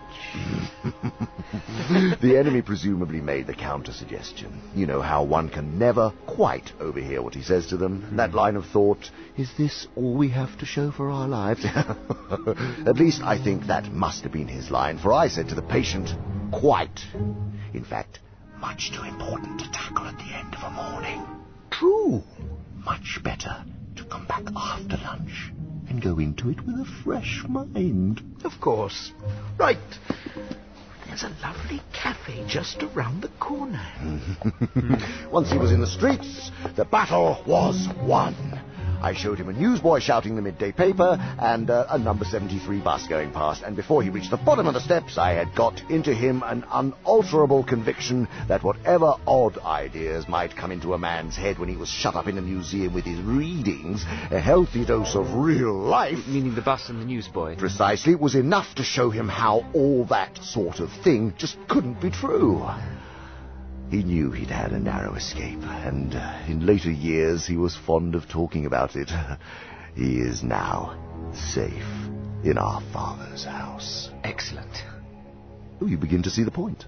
the 2.22 2.38
enemy 2.38 2.62
presumably 2.62 3.20
made 3.22 3.48
the 3.48 3.54
counter 3.54 3.92
suggestion. 3.92 4.62
You 4.74 4.86
know 4.86 5.02
how 5.02 5.24
one 5.24 5.50
can 5.50 5.78
never 5.78 6.12
quite 6.26 6.72
overhear 6.80 7.22
what 7.22 7.36
he 7.36 7.42
says 7.42 7.68
to 7.68 7.78
them. 7.78 8.02
Hmm. 8.02 8.16
That 8.18 8.34
line 8.34 8.56
of 8.56 8.66
thought, 8.66 9.10
is 9.38 9.52
this 9.58 9.88
all 9.96 10.16
we 10.16 10.30
have 10.30 10.58
to 10.60 10.66
show 10.66 10.92
for 10.92 11.10
our 11.10 11.28
lives? 11.28 11.66
At 12.86 12.96
least 12.96 13.22
I 13.24 13.42
think 13.44 13.68
that 13.68 13.92
must 13.92 14.24
have 14.24 14.32
been 14.32 14.48
his 14.48 14.72
line, 14.72 14.98
for 14.98 15.12
I 15.12 15.28
said 15.28 15.50
to 15.50 15.56
the 15.56 15.62
patient, 15.62 16.10
quite. 16.52 17.02
In 17.74 17.84
fact, 17.84 18.20
much 18.58 18.92
too 18.92 19.04
important 19.04 19.60
to 19.60 19.72
tackle 19.72 20.06
at 20.06 20.18
the 20.18 20.34
end 20.36 20.56
of 20.56 20.64
a 20.64 20.70
morning. 20.72 21.26
True. 21.72 22.24
Much 22.86 23.20
better 23.24 23.64
to 23.98 24.04
come 24.06 24.26
back 24.26 24.44
after 24.56 24.98
lunch 24.98 25.52
and 25.90 26.02
go 26.02 26.20
into 26.20 26.50
it 26.50 26.58
with 26.66 26.76
a 26.76 26.86
fresh 27.04 27.44
mind. 27.48 28.22
Of 28.44 28.60
course. 28.62 29.12
Right. 29.58 29.78
There's 31.08 31.24
a 31.24 31.36
lovely 31.42 31.82
cafe 31.92 32.46
just 32.48 32.84
around 32.84 33.22
the 33.22 33.30
corner. 33.40 33.82
Once 35.32 35.52
he 35.52 35.58
was 35.58 35.72
in 35.72 35.82
the 35.82 35.88
streets, 35.88 36.52
the 36.76 36.86
battle 36.86 37.44
was 37.48 37.88
won. 38.04 38.36
I 39.02 39.14
showed 39.14 39.40
him 39.40 39.50
a 39.50 39.54
newsboy 39.54 40.00
shouting 40.00 40.36
the 40.36 40.42
midday 40.42 40.72
paper 40.72 41.18
and 41.40 41.70
uh, 41.70 41.86
a 41.90 41.98
number 41.98 42.26
73 42.26 42.80
bus 42.82 43.08
going 43.08 43.32
past, 43.32 43.64
and 43.64 43.76
before 43.76 44.04
he 44.04 44.10
reached 44.10 44.32
the 44.32 44.38
bottom 44.38 44.68
of 44.68 44.74
the 44.74 44.82
steps, 44.82 45.18
I 45.18 45.34
had 45.34 45.56
got 45.56 45.82
into 45.90 46.14
him 46.14 46.44
an 46.46 46.66
unalterable 46.72 47.64
conviction 47.64 48.28
that 48.48 48.64
whatever 48.64 49.14
odd 49.26 49.58
ideas 49.60 50.28
might 50.28 50.56
come 50.56 50.72
into 50.72 50.94
a 50.94 50.98
man's 50.98 51.36
head 51.36 51.60
when 51.60 51.70
he 51.70 51.78
was 51.78 51.90
shut 51.90 52.16
up 52.16 52.28
in 52.28 52.38
a 52.38 52.42
museum 52.42 52.94
with 52.94 53.06
his 53.06 53.20
readings, 53.22 54.04
a 54.32 54.40
healthy 54.40 54.86
dose 54.86 55.16
of 55.16 55.34
real 55.36 55.74
life 55.74 56.28
Meaning 56.28 56.56
the 56.56 56.62
bus 56.62 56.90
and 56.90 57.02
the 57.02 57.06
newsboy. 57.06 57.56
precisely 57.56 58.16
was 58.16 58.36
enough 58.36 58.76
to 58.76 58.84
show 58.84 59.10
him 59.10 59.28
how 59.28 59.66
all 59.74 60.06
that 60.06 60.38
sort 60.44 60.80
of 60.80 60.92
thing 61.04 61.34
just 61.38 61.58
couldn't 61.68 62.02
be 62.02 62.10
true. 62.10 62.68
He 63.90 64.04
knew 64.04 64.32
he'd 64.32 64.52
had 64.52 64.72
a 64.72 64.80
narrow 64.80 65.16
escape, 65.16 65.64
and 65.64 66.14
uh, 66.14 66.44
in 66.48 66.66
later 66.66 66.92
years 66.92 67.48
he 67.48 67.58
was 67.58 67.76
fond 67.76 68.14
of 68.14 68.28
talking 68.28 68.66
about 68.66 68.96
it. 68.96 69.12
He 69.96 70.20
is 70.20 70.44
now 70.44 70.96
safe 71.34 71.84
in 72.44 72.58
our 72.58 72.82
father's 72.94 73.44
house. 73.44 74.10
Excellent. 74.24 74.84
Oh, 75.82 75.88
you 75.88 75.98
begin 75.98 76.24
to 76.24 76.30
see 76.30 76.44
the 76.44 76.52
point. 76.52 76.86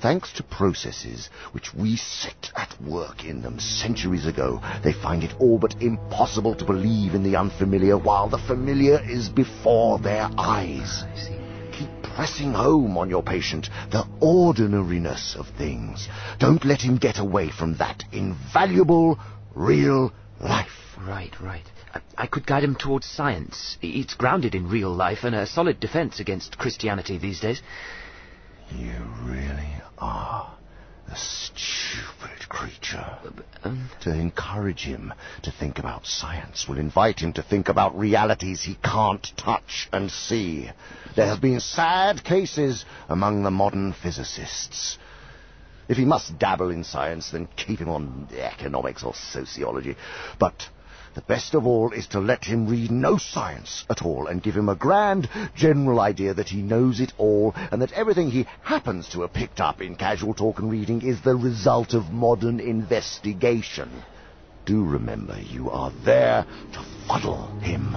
Thanks 0.00 0.32
to 0.34 0.42
processes 0.42 1.28
which 1.52 1.74
we 1.74 1.96
set 1.96 2.52
at 2.56 2.80
work 2.80 3.24
in 3.24 3.42
them 3.42 3.58
centuries 3.58 4.26
ago, 4.26 4.62
they 4.82 4.92
find 4.92 5.24
it 5.24 5.34
all 5.38 5.58
but 5.58 5.82
impossible 5.82 6.54
to 6.54 6.64
believe 6.64 7.14
in 7.14 7.22
the 7.22 7.36
unfamiliar 7.36 7.98
while 7.98 8.28
the 8.28 8.38
familiar 8.38 8.98
is 9.06 9.28
before 9.28 9.98
their 9.98 10.30
eyes. 10.38 11.04
I 12.16 12.24
see. 12.24 12.32
Keep 12.32 12.52
pressing 12.52 12.52
home 12.52 12.98
on 12.98 13.10
your 13.10 13.22
patient 13.22 13.68
the 13.90 14.04
ordinariness 14.20 15.36
of 15.38 15.46
things. 15.56 16.08
Don't 16.38 16.64
let 16.64 16.80
him 16.80 16.96
get 16.98 17.18
away 17.18 17.50
from 17.50 17.76
that 17.76 18.04
invaluable 18.12 19.18
real 19.54 20.12
life. 20.40 20.96
Right, 21.00 21.32
right. 21.40 21.64
I, 21.94 22.00
I 22.16 22.26
could 22.26 22.46
guide 22.46 22.64
him 22.64 22.74
towards 22.74 23.06
science. 23.06 23.78
It's 23.82 24.14
grounded 24.14 24.54
in 24.54 24.68
real 24.68 24.90
life 24.90 25.24
and 25.24 25.34
a 25.34 25.46
solid 25.46 25.80
defense 25.80 26.20
against 26.20 26.58
Christianity 26.58 27.18
these 27.18 27.40
days. 27.40 27.62
You 28.74 28.94
really 29.22 29.74
are 29.98 30.56
a 31.08 31.16
stupid 31.16 32.35
creature. 32.48 33.18
Um, 33.64 33.90
To 34.00 34.12
encourage 34.12 34.84
him 34.84 35.12
to 35.42 35.50
think 35.50 35.78
about 35.78 36.06
science 36.06 36.66
will 36.68 36.78
invite 36.78 37.20
him 37.20 37.32
to 37.34 37.42
think 37.42 37.68
about 37.68 37.98
realities 37.98 38.62
he 38.62 38.76
can't 38.82 39.26
touch 39.36 39.88
and 39.92 40.10
see. 40.10 40.70
There 41.14 41.26
have 41.26 41.40
been 41.40 41.60
sad 41.60 42.24
cases 42.24 42.84
among 43.08 43.42
the 43.42 43.50
modern 43.50 43.92
physicists. 43.92 44.98
If 45.88 45.96
he 45.96 46.04
must 46.04 46.38
dabble 46.38 46.70
in 46.70 46.82
science, 46.84 47.30
then 47.30 47.48
keep 47.56 47.78
him 47.78 47.88
on 47.88 48.28
economics 48.36 49.04
or 49.04 49.14
sociology. 49.14 49.96
But 50.38 50.68
the 51.16 51.22
best 51.22 51.54
of 51.54 51.66
all 51.66 51.92
is 51.92 52.06
to 52.08 52.20
let 52.20 52.44
him 52.44 52.68
read 52.68 52.90
no 52.90 53.16
science 53.16 53.86
at 53.88 54.02
all 54.02 54.26
and 54.26 54.42
give 54.42 54.54
him 54.54 54.68
a 54.68 54.76
grand 54.76 55.28
general 55.56 55.98
idea 55.98 56.34
that 56.34 56.50
he 56.50 56.60
knows 56.60 57.00
it 57.00 57.10
all 57.16 57.54
and 57.56 57.80
that 57.80 57.92
everything 57.92 58.30
he 58.30 58.46
happens 58.62 59.08
to 59.08 59.22
have 59.22 59.32
picked 59.32 59.58
up 59.58 59.80
in 59.80 59.96
casual 59.96 60.34
talk 60.34 60.58
and 60.58 60.70
reading 60.70 61.00
is 61.00 61.22
the 61.22 61.34
result 61.34 61.94
of 61.94 62.12
modern 62.12 62.60
investigation. 62.60 63.90
Do 64.66 64.84
remember, 64.84 65.40
you 65.40 65.70
are 65.70 65.90
there 66.04 66.44
to 66.74 66.84
fuddle 67.08 67.46
him. 67.60 67.96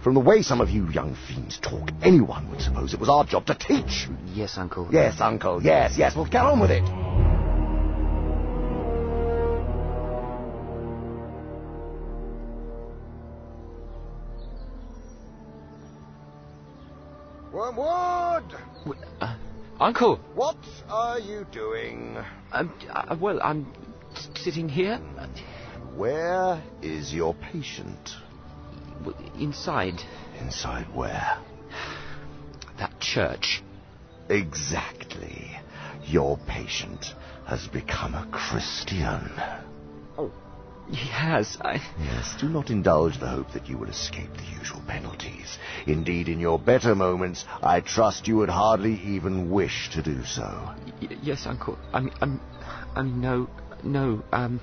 From 0.00 0.14
the 0.14 0.20
way 0.20 0.42
some 0.42 0.60
of 0.60 0.70
you 0.70 0.88
young 0.90 1.16
fiends 1.26 1.58
talk, 1.58 1.90
anyone 2.02 2.48
would 2.50 2.60
suppose 2.60 2.94
it 2.94 3.00
was 3.00 3.08
our 3.08 3.24
job 3.24 3.46
to 3.46 3.54
teach. 3.56 4.06
yes, 4.32 4.56
Uncle. 4.56 4.88
Yes, 4.92 5.20
Uncle, 5.20 5.60
yes, 5.60 5.98
yes, 5.98 6.14
well, 6.14 6.24
get 6.24 6.44
on 6.44 6.60
with 6.60 6.70
it. 6.70 7.27
Uncle! 19.80 20.16
What 20.34 20.56
are 20.88 21.20
you 21.20 21.46
doing? 21.52 22.16
Um, 22.52 22.72
uh, 22.90 23.16
well, 23.20 23.38
I'm 23.40 23.72
sitting 24.34 24.68
here. 24.68 24.96
Where 25.94 26.60
is 26.82 27.14
your 27.14 27.34
patient? 27.34 28.10
Inside 29.38 30.00
Inside 30.40 30.86
where? 30.94 31.38
that 32.78 32.98
church. 33.00 33.62
Exactly. 34.28 35.50
Your 36.04 36.38
patient 36.48 37.14
has 37.46 37.68
become 37.68 38.14
a 38.14 38.26
Christian. 38.32 39.30
He 40.90 41.08
has. 41.08 41.58
I. 41.60 41.82
Yes, 41.98 42.34
do 42.40 42.48
not 42.48 42.70
indulge 42.70 43.18
the 43.20 43.28
hope 43.28 43.52
that 43.52 43.68
you 43.68 43.76
will 43.76 43.90
escape 43.90 44.30
the 44.34 44.58
usual 44.58 44.82
penalties. 44.86 45.58
Indeed, 45.86 46.28
in 46.28 46.40
your 46.40 46.58
better 46.58 46.94
moments, 46.94 47.44
I 47.62 47.80
trust 47.80 48.26
you 48.26 48.36
would 48.38 48.48
hardly 48.48 48.94
even 49.02 49.50
wish 49.50 49.90
to 49.92 50.02
do 50.02 50.24
so. 50.24 50.74
Y- 51.02 51.18
yes, 51.22 51.46
Uncle. 51.46 51.78
I 51.92 52.00
mean, 52.00 52.14
um, 52.22 52.40
I 52.94 53.02
mean, 53.02 53.20
no, 53.20 53.50
no. 53.82 54.24
Um, 54.32 54.60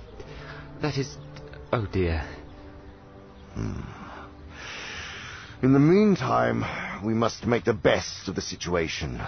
that 0.82 0.98
is. 0.98 1.15
Oh 1.72 1.86
dear. 1.86 2.24
In 5.62 5.74
the 5.74 5.79
meantime, 5.79 6.65
we 7.03 7.13
must 7.13 7.46
make 7.46 7.63
the 7.63 7.74
best 7.74 8.27
of 8.27 8.36
the 8.36 8.41
situation. 8.41 9.22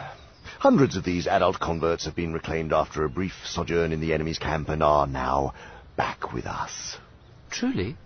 Hundreds 0.59 0.95
of 0.95 1.03
these 1.03 1.27
adult 1.27 1.59
converts 1.59 2.05
have 2.05 2.15
been 2.15 2.33
reclaimed 2.33 2.73
after 2.73 3.03
a 3.03 3.09
brief 3.09 3.33
sojourn 3.45 3.91
in 3.93 4.01
the 4.01 4.13
enemy's 4.13 4.39
camp 4.39 4.69
and 4.69 4.83
are 4.83 5.07
now 5.07 5.53
back 5.97 6.33
with 6.33 6.45
us. 6.45 6.97
Truly. 7.49 7.97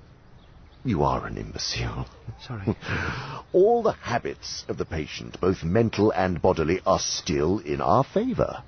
You 0.84 1.04
are 1.04 1.28
an 1.28 1.38
imbecile. 1.38 2.08
Sorry. 2.42 2.76
All 3.54 3.84
the 3.84 3.92
habits 3.92 4.66
of 4.68 4.78
the 4.78 4.86
patient, 4.86 5.40
both 5.40 5.64
mental 5.64 6.12
and 6.12 6.42
bodily, 6.42 6.82
are 6.88 6.98
still 6.98 7.60
in 7.60 7.82
our 7.82 8.04
favor. 8.04 8.64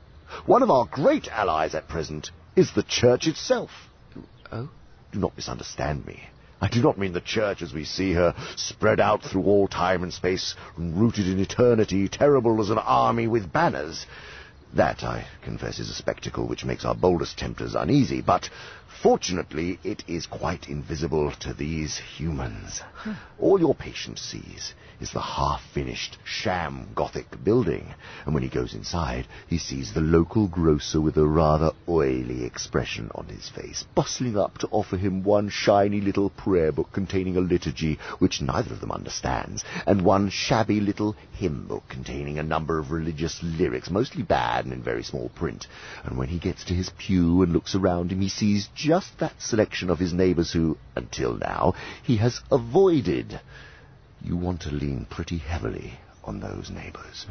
One 0.45 0.61
of 0.61 0.69
our 0.69 0.85
great 0.85 1.27
allies 1.27 1.73
at 1.73 1.87
present 1.87 2.29
is 2.55 2.71
the 2.73 2.83
church 2.83 3.25
itself. 3.25 3.71
Oh. 4.51 4.69
Do 5.11 5.19
not 5.19 5.35
misunderstand 5.35 6.05
me. 6.05 6.23
I 6.61 6.69
do 6.69 6.81
not 6.81 6.97
mean 6.97 7.13
the 7.13 7.21
church 7.21 7.61
as 7.61 7.73
we 7.73 7.83
see 7.83 8.13
her, 8.13 8.33
spread 8.55 8.99
out 8.99 9.21
through 9.21 9.43
all 9.43 9.67
time 9.67 10.01
and 10.01 10.13
space, 10.13 10.55
rooted 10.77 11.27
in 11.27 11.39
eternity, 11.39 12.07
terrible 12.07 12.61
as 12.61 12.69
an 12.69 12.77
army 12.77 13.27
with 13.27 13.51
banners. 13.51 14.05
That, 14.75 15.03
I 15.03 15.27
confess, 15.43 15.77
is 15.77 15.91
a 15.91 15.93
spectacle 15.93 16.47
which 16.47 16.65
makes 16.65 16.83
our 16.83 16.95
boldest 16.95 17.37
tempters 17.37 17.75
uneasy, 17.75 18.21
but 18.21 18.49
fortunately 19.03 19.79
it 19.83 20.03
is 20.07 20.25
quite 20.25 20.67
invisible 20.67 21.29
to 21.41 21.53
these 21.53 21.97
humans. 21.97 22.79
Hmm. 22.95 23.11
All 23.37 23.59
your 23.59 23.75
patient 23.75 24.17
sees 24.17 24.73
is 25.03 25.11
the 25.11 25.19
half-finished 25.19 26.17
sham 26.23 26.87
Gothic 26.95 27.43
building, 27.43 27.93
and 28.25 28.33
when 28.33 28.41
he 28.41 28.47
goes 28.47 28.73
inside, 28.73 29.27
he 29.47 29.57
sees 29.57 29.91
the 29.91 29.99
local 29.99 30.47
grocer 30.47 31.01
with 31.01 31.17
a 31.17 31.27
rather 31.27 31.71
oily 31.89 32.45
expression 32.45 33.11
on 33.13 33.25
his 33.25 33.49
face, 33.49 33.83
bustling 33.95 34.37
up 34.37 34.57
to 34.59 34.67
offer 34.71 34.95
him 34.95 35.21
one 35.21 35.49
shiny 35.49 35.99
little 35.99 36.29
prayer 36.29 36.71
book 36.71 36.93
containing 36.93 37.35
a 37.35 37.41
liturgy 37.41 37.99
which 38.19 38.41
neither 38.41 38.73
of 38.73 38.79
them 38.79 38.93
understands, 38.93 39.65
and 39.85 40.05
one 40.05 40.29
shabby 40.29 40.79
little 40.79 41.17
hymn 41.33 41.67
book 41.67 41.83
containing 41.89 42.39
a 42.39 42.43
number 42.43 42.79
of 42.79 42.91
religious 42.91 43.43
lyrics, 43.43 43.89
mostly 43.89 44.23
bad 44.23 44.63
and 44.63 44.73
in 44.73 44.81
very 44.81 45.03
small 45.03 45.27
print. 45.35 45.67
And 46.05 46.17
when 46.17 46.29
he 46.29 46.39
gets 46.39 46.63
to 46.65 46.73
his 46.73 46.89
pew 46.97 47.41
and 47.41 47.51
looks 47.51 47.75
around 47.75 48.13
him, 48.13 48.21
he 48.21 48.29
sees 48.29 48.69
just 48.73 49.19
that 49.19 49.41
selection 49.41 49.89
of 49.89 49.99
his 49.99 50.13
neighbours 50.13 50.53
who, 50.53 50.77
until 50.95 51.33
now, 51.37 51.73
he 52.03 52.15
has 52.17 52.39
avoided. 52.49 53.41
You 54.25 54.37
want 54.37 54.61
to 54.61 54.71
lean 54.71 55.05
pretty 55.09 55.37
heavily 55.37 55.99
on 56.23 56.39
those 56.39 56.69
neighbours. 56.69 57.25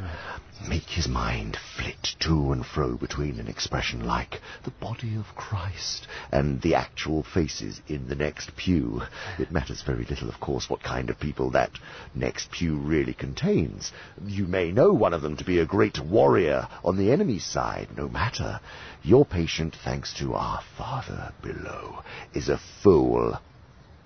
Make 0.69 0.83
his 0.83 1.07
mind 1.07 1.57
flit 1.75 2.15
to 2.19 2.51
and 2.51 2.63
fro 2.63 2.97
between 2.97 3.39
an 3.39 3.47
expression 3.47 4.05
like 4.05 4.39
the 4.63 4.69
body 4.69 5.15
of 5.15 5.35
Christ 5.35 6.07
and 6.31 6.61
the 6.61 6.75
actual 6.75 7.23
faces 7.23 7.81
in 7.87 8.07
the 8.07 8.15
next 8.15 8.55
pew. 8.55 9.01
It 9.39 9.51
matters 9.51 9.81
very 9.81 10.05
little, 10.05 10.29
of 10.29 10.39
course, 10.39 10.69
what 10.69 10.83
kind 10.83 11.09
of 11.09 11.19
people 11.19 11.49
that 11.49 11.71
next 12.13 12.51
pew 12.51 12.75
really 12.75 13.15
contains. 13.15 13.91
You 14.23 14.45
may 14.45 14.71
know 14.71 14.93
one 14.93 15.15
of 15.15 15.23
them 15.23 15.35
to 15.37 15.43
be 15.43 15.57
a 15.57 15.65
great 15.65 15.99
warrior 15.99 16.67
on 16.83 16.97
the 16.97 17.11
enemy's 17.11 17.45
side, 17.45 17.87
no 17.97 18.07
matter. 18.07 18.59
Your 19.01 19.25
patient, 19.25 19.75
thanks 19.83 20.13
to 20.19 20.35
our 20.35 20.61
Father 20.77 21.33
below, 21.41 22.03
is 22.35 22.49
a 22.49 22.59
fool 22.83 23.39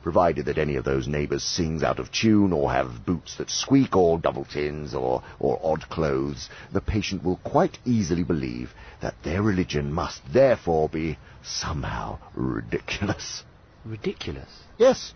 provided 0.03 0.45
that 0.45 0.57
any 0.57 0.75
of 0.75 0.85
those 0.85 1.07
neighbours 1.07 1.43
sings 1.43 1.83
out 1.83 1.99
of 1.99 2.11
tune 2.11 2.53
or 2.53 2.71
have 2.71 3.05
boots 3.05 3.35
that 3.37 3.49
squeak 3.49 3.95
or 3.95 4.17
double 4.19 4.45
chins 4.45 4.93
or, 4.93 5.23
or 5.39 5.59
odd 5.63 5.89
clothes, 5.89 6.49
the 6.71 6.81
patient 6.81 7.23
will 7.23 7.37
quite 7.37 7.77
easily 7.85 8.23
believe 8.23 8.73
that 9.01 9.15
their 9.23 9.41
religion 9.41 9.91
must 9.91 10.21
therefore 10.31 10.87
be 10.89 11.17
somehow 11.43 12.17
ridiculous. 12.35 13.43
Ridiculous. 13.85 14.63
Yes. 14.77 15.13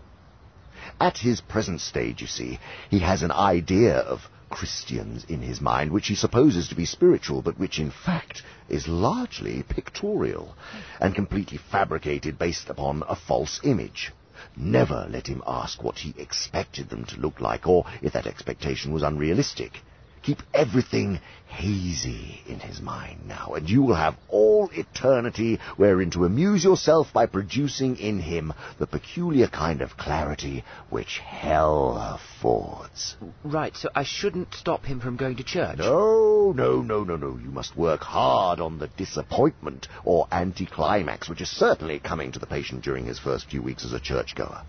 At 1.00 1.18
his 1.18 1.40
present 1.40 1.80
stage, 1.80 2.20
you 2.20 2.26
see, 2.26 2.58
he 2.90 2.98
has 3.00 3.22
an 3.22 3.32
idea 3.32 3.98
of 3.98 4.28
Christians 4.52 5.24
in 5.24 5.40
his 5.40 5.60
mind, 5.60 5.90
which 5.90 6.08
he 6.08 6.14
supposes 6.14 6.68
to 6.68 6.74
be 6.74 6.84
spiritual, 6.84 7.40
but 7.40 7.58
which 7.58 7.78
in 7.78 7.90
fact 7.90 8.42
is 8.68 8.86
largely 8.86 9.62
pictorial 9.62 10.54
and 11.00 11.14
completely 11.14 11.58
fabricated 11.58 12.38
based 12.38 12.68
upon 12.68 13.02
a 13.08 13.16
false 13.16 13.60
image. 13.64 14.12
Never 14.56 15.06
let 15.08 15.28
him 15.28 15.40
ask 15.46 15.84
what 15.84 16.00
he 16.00 16.14
expected 16.18 16.88
them 16.88 17.04
to 17.04 17.20
look 17.20 17.40
like, 17.40 17.68
or 17.68 17.84
if 18.00 18.12
that 18.12 18.26
expectation 18.26 18.92
was 18.92 19.04
unrealistic. 19.04 19.84
Keep 20.22 20.42
everything 20.54 21.20
hazy 21.48 22.40
in 22.46 22.60
his 22.60 22.80
mind 22.80 23.20
now, 23.26 23.54
and 23.54 23.68
you 23.68 23.82
will 23.82 23.94
have 23.94 24.16
all 24.28 24.70
eternity 24.72 25.58
wherein 25.76 26.10
to 26.10 26.24
amuse 26.24 26.64
yourself 26.64 27.12
by 27.12 27.26
producing 27.26 27.96
in 27.96 28.20
him 28.20 28.52
the 28.78 28.86
peculiar 28.86 29.48
kind 29.48 29.82
of 29.82 29.96
clarity 29.96 30.64
which 30.90 31.18
hell 31.18 31.96
affords. 31.98 33.16
Right, 33.44 33.76
so 33.76 33.90
I 33.94 34.04
shouldn't 34.04 34.54
stop 34.54 34.84
him 34.84 35.00
from 35.00 35.16
going 35.16 35.36
to 35.36 35.44
church. 35.44 35.78
No, 35.78 36.52
no, 36.56 36.80
no, 36.80 37.04
no, 37.04 37.16
no. 37.16 37.38
You 37.42 37.50
must 37.50 37.76
work 37.76 38.02
hard 38.02 38.60
on 38.60 38.78
the 38.78 38.88
disappointment 38.88 39.88
or 40.04 40.28
anticlimax, 40.30 41.28
which 41.28 41.42
is 41.42 41.50
certainly 41.50 41.98
coming 41.98 42.32
to 42.32 42.38
the 42.38 42.46
patient 42.46 42.82
during 42.82 43.04
his 43.06 43.18
first 43.18 43.50
few 43.50 43.60
weeks 43.60 43.84
as 43.84 43.92
a 43.92 44.00
churchgoer. 44.00 44.62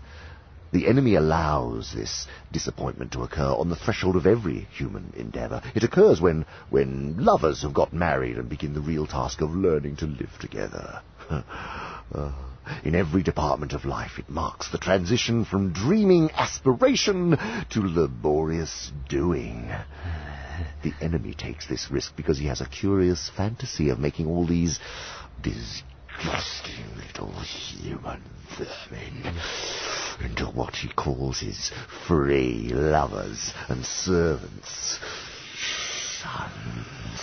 The 0.74 0.88
enemy 0.88 1.14
allows 1.14 1.92
this 1.92 2.26
disappointment 2.50 3.12
to 3.12 3.22
occur 3.22 3.52
on 3.52 3.68
the 3.68 3.76
threshold 3.76 4.16
of 4.16 4.26
every 4.26 4.66
human 4.76 5.12
endeavour. 5.16 5.62
It 5.72 5.84
occurs 5.84 6.20
when, 6.20 6.46
when 6.68 7.24
lovers 7.24 7.62
have 7.62 7.72
got 7.72 7.92
married 7.92 8.38
and 8.38 8.48
begin 8.48 8.74
the 8.74 8.80
real 8.80 9.06
task 9.06 9.40
of 9.40 9.54
learning 9.54 9.98
to 9.98 10.06
live 10.06 10.36
together. 10.40 11.00
Uh, 12.14 12.32
in 12.84 12.94
every 12.94 13.22
department 13.22 13.72
of 13.72 13.86
life, 13.86 14.18
it 14.18 14.28
marks 14.28 14.70
the 14.70 14.78
transition 14.78 15.44
from 15.44 15.72
dreaming 15.72 16.30
aspiration 16.32 17.36
to 17.70 17.80
laborious 17.80 18.92
doing. 19.08 19.72
The 20.82 20.92
enemy 21.00 21.32
takes 21.32 21.66
this 21.66 21.90
risk 21.90 22.14
because 22.14 22.38
he 22.38 22.46
has 22.46 22.60
a 22.60 22.66
curious 22.66 23.30
fantasy 23.34 23.88
of 23.88 23.98
making 23.98 24.26
all 24.26 24.46
these 24.46 24.78
disgusting 26.16 26.84
little 26.96 27.32
human 27.40 28.22
vermin 28.56 29.34
into 30.20 30.44
what 30.46 30.74
he 30.76 30.88
calls 30.88 31.40
his 31.40 31.70
free 32.06 32.70
lovers 32.72 33.52
and 33.68 33.84
servants. 33.84 34.98
Sons 36.20 37.20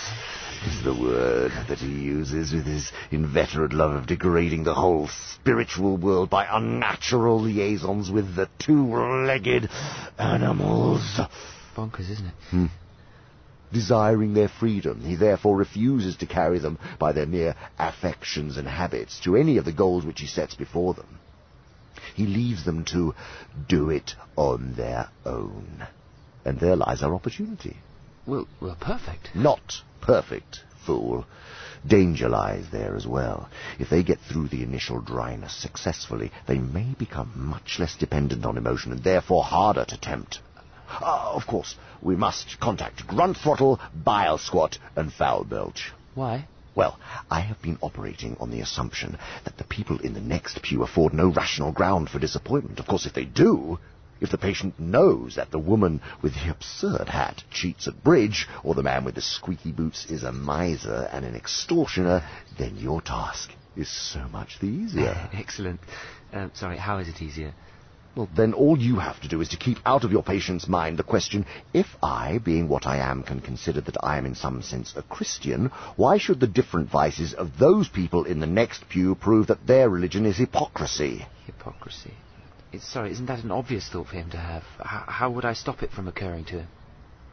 is 0.66 0.82
the 0.84 0.94
word 0.94 1.50
that 1.68 1.78
he 1.78 1.88
uses 1.88 2.52
with 2.52 2.66
his 2.66 2.92
inveterate 3.10 3.72
love 3.72 3.92
of 3.92 4.06
degrading 4.06 4.62
the 4.64 4.74
whole 4.74 5.08
spiritual 5.08 5.96
world 5.96 6.30
by 6.30 6.46
unnatural 6.48 7.40
liaisons 7.40 8.10
with 8.10 8.36
the 8.36 8.48
two-legged 8.58 9.68
animals. 10.18 11.20
Bonkers, 11.74 12.10
isn't 12.10 12.26
it? 12.26 12.34
Hmm. 12.50 12.66
Desiring 13.72 14.34
their 14.34 14.48
freedom, 14.48 15.00
he 15.00 15.16
therefore 15.16 15.56
refuses 15.56 16.16
to 16.16 16.26
carry 16.26 16.58
them 16.58 16.78
by 16.98 17.12
their 17.12 17.26
mere 17.26 17.54
affections 17.78 18.58
and 18.58 18.68
habits 18.68 19.18
to 19.20 19.36
any 19.36 19.56
of 19.56 19.64
the 19.64 19.72
goals 19.72 20.04
which 20.04 20.20
he 20.20 20.26
sets 20.26 20.54
before 20.54 20.94
them. 20.94 21.18
He 22.14 22.26
leaves 22.26 22.64
them 22.64 22.84
to 22.86 23.14
do 23.68 23.88
it 23.88 24.14
on 24.36 24.74
their 24.74 25.08
own. 25.24 25.86
And 26.44 26.60
there 26.60 26.76
lies 26.76 27.02
our 27.02 27.14
opportunity. 27.14 27.78
Well, 28.26 28.46
well, 28.60 28.76
perfect. 28.78 29.34
Not 29.34 29.80
perfect, 30.00 30.60
fool. 30.84 31.24
Danger 31.86 32.28
lies 32.28 32.68
there 32.70 32.94
as 32.94 33.06
well. 33.06 33.48
If 33.78 33.88
they 33.88 34.02
get 34.02 34.20
through 34.20 34.48
the 34.48 34.62
initial 34.62 35.00
dryness 35.00 35.54
successfully, 35.54 36.30
they 36.46 36.58
may 36.58 36.94
become 36.98 37.32
much 37.34 37.78
less 37.78 37.96
dependent 37.96 38.44
on 38.44 38.56
emotion 38.56 38.92
and 38.92 39.02
therefore 39.02 39.44
harder 39.44 39.84
to 39.86 39.96
tempt. 39.96 40.40
Uh, 41.00 41.32
of 41.34 41.46
course, 41.46 41.76
we 42.00 42.16
must 42.16 42.58
contact 42.60 43.06
Grunt 43.06 43.36
Throttle, 43.36 43.80
Bile 43.94 44.38
Squat, 44.38 44.78
and 44.96 45.12
Foul 45.12 45.44
Belch. 45.44 45.92
Why? 46.14 46.46
Well, 46.74 46.98
I 47.30 47.40
have 47.40 47.60
been 47.60 47.78
operating 47.82 48.36
on 48.40 48.50
the 48.50 48.60
assumption 48.60 49.18
that 49.44 49.58
the 49.58 49.64
people 49.64 49.98
in 49.98 50.14
the 50.14 50.20
next 50.20 50.62
pew 50.62 50.82
afford 50.82 51.12
no 51.12 51.28
rational 51.28 51.72
ground 51.72 52.08
for 52.08 52.18
disappointment. 52.18 52.78
Of 52.78 52.86
course, 52.86 53.04
if 53.04 53.12
they 53.12 53.26
do, 53.26 53.78
if 54.22 54.30
the 54.30 54.38
patient 54.38 54.78
knows 54.78 55.34
that 55.34 55.50
the 55.50 55.58
woman 55.58 56.00
with 56.22 56.34
the 56.34 56.50
absurd 56.50 57.08
hat 57.08 57.42
cheats 57.50 57.88
at 57.88 58.02
bridge, 58.02 58.48
or 58.62 58.74
the 58.74 58.82
man 58.82 59.04
with 59.04 59.16
the 59.16 59.20
squeaky 59.20 59.72
boots 59.72 60.06
is 60.06 60.22
a 60.22 60.32
miser 60.32 61.08
and 61.12 61.24
an 61.24 61.34
extortioner, 61.34 62.24
then 62.56 62.76
your 62.76 63.02
task 63.02 63.50
is 63.76 63.90
so 63.90 64.26
much 64.28 64.58
the 64.60 64.66
easier. 64.66 65.28
Excellent. 65.32 65.80
Uh, 66.32 66.48
sorry, 66.54 66.78
how 66.78 66.98
is 66.98 67.08
it 67.08 67.20
easier? 67.20 67.52
Well, 68.14 68.28
then 68.36 68.52
all 68.52 68.78
you 68.78 68.96
have 68.96 69.18
to 69.22 69.28
do 69.28 69.40
is 69.40 69.48
to 69.50 69.56
keep 69.56 69.78
out 69.86 70.04
of 70.04 70.12
your 70.12 70.22
patient's 70.22 70.68
mind 70.68 70.98
the 70.98 71.02
question, 71.02 71.46
if 71.72 71.86
I, 72.02 72.38
being 72.38 72.68
what 72.68 72.86
I 72.86 72.98
am, 72.98 73.22
can 73.22 73.40
consider 73.40 73.80
that 73.80 73.96
I 74.02 74.18
am 74.18 74.26
in 74.26 74.34
some 74.34 74.60
sense 74.60 74.92
a 74.94 75.02
Christian, 75.02 75.70
why 75.96 76.18
should 76.18 76.38
the 76.38 76.46
different 76.46 76.90
vices 76.90 77.32
of 77.32 77.58
those 77.58 77.88
people 77.88 78.24
in 78.24 78.38
the 78.38 78.46
next 78.46 78.86
pew 78.90 79.14
prove 79.14 79.46
that 79.46 79.66
their 79.66 79.88
religion 79.88 80.26
is 80.26 80.36
hypocrisy? 80.36 81.24
Hypocrisy. 81.46 82.12
It's, 82.70 82.86
sorry, 82.86 83.12
isn't 83.12 83.26
that 83.26 83.44
an 83.44 83.50
obvious 83.50 83.88
thought 83.88 84.08
for 84.08 84.16
him 84.16 84.30
to 84.30 84.36
have? 84.36 84.64
H- 84.80 85.08
how 85.08 85.30
would 85.30 85.46
I 85.46 85.54
stop 85.54 85.82
it 85.82 85.90
from 85.90 86.06
occurring 86.06 86.44
to 86.46 86.60
him? 86.60 86.68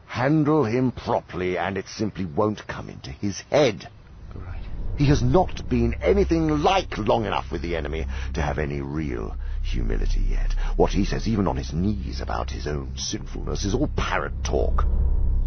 Handle 0.05 0.63
him 0.63 0.93
properly, 0.93 1.57
and 1.57 1.77
it 1.77 1.89
simply 1.89 2.23
won't 2.23 2.67
come 2.67 2.89
into 2.89 3.11
his 3.11 3.41
head. 3.51 3.89
Right. 4.33 4.63
He 4.97 5.07
has 5.07 5.21
not 5.21 5.67
been 5.69 5.95
anything 6.01 6.47
like 6.47 6.97
long 6.97 7.25
enough 7.25 7.51
with 7.51 7.61
the 7.61 7.75
enemy 7.75 8.05
to 8.33 8.41
have 8.41 8.59
any 8.59 8.81
real 8.81 9.35
humility 9.69 10.21
yet. 10.29 10.53
What 10.75 10.91
he 10.91 11.05
says, 11.05 11.27
even 11.27 11.47
on 11.47 11.57
his 11.57 11.73
knees, 11.73 12.21
about 12.21 12.51
his 12.51 12.67
own 12.67 12.93
sinfulness 12.95 13.65
is 13.65 13.73
all 13.73 13.89
parrot 13.95 14.43
talk. 14.43 14.85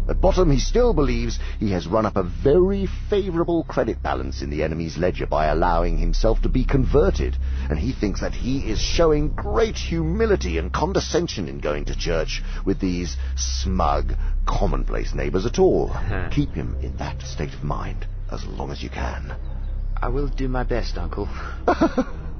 At 0.07 0.19
bottom, 0.19 0.51
he 0.51 0.59
still 0.59 0.93
believes 0.93 1.39
he 1.59 1.71
has 1.71 1.87
run 1.87 2.05
up 2.05 2.17
a 2.17 2.23
very 2.23 2.87
favourable 3.09 3.63
credit 3.63 4.03
balance 4.03 4.41
in 4.41 4.49
the 4.49 4.61
enemy's 4.61 4.97
ledger 4.97 5.25
by 5.25 5.45
allowing 5.45 5.97
himself 5.97 6.41
to 6.41 6.49
be 6.49 6.65
converted, 6.65 7.37
and 7.69 7.79
he 7.79 7.93
thinks 7.93 8.19
that 8.19 8.33
he 8.33 8.69
is 8.69 8.79
showing 8.79 9.29
great 9.29 9.77
humility 9.77 10.57
and 10.57 10.73
condescension 10.73 11.47
in 11.47 11.59
going 11.59 11.85
to 11.85 11.97
church 11.97 12.43
with 12.65 12.81
these 12.81 13.15
smug, 13.37 14.13
commonplace 14.45 15.13
neighbours 15.13 15.45
at 15.45 15.57
all. 15.57 15.91
Uh-huh. 15.91 16.27
Keep 16.31 16.53
him 16.53 16.75
in 16.81 16.97
that 16.97 17.21
state 17.21 17.53
of 17.53 17.63
mind 17.63 18.05
as 18.29 18.43
long 18.45 18.71
as 18.71 18.83
you 18.83 18.89
can. 18.89 19.33
I 20.01 20.09
will 20.09 20.27
do 20.27 20.49
my 20.49 20.63
best, 20.63 20.97
Uncle. 20.97 21.29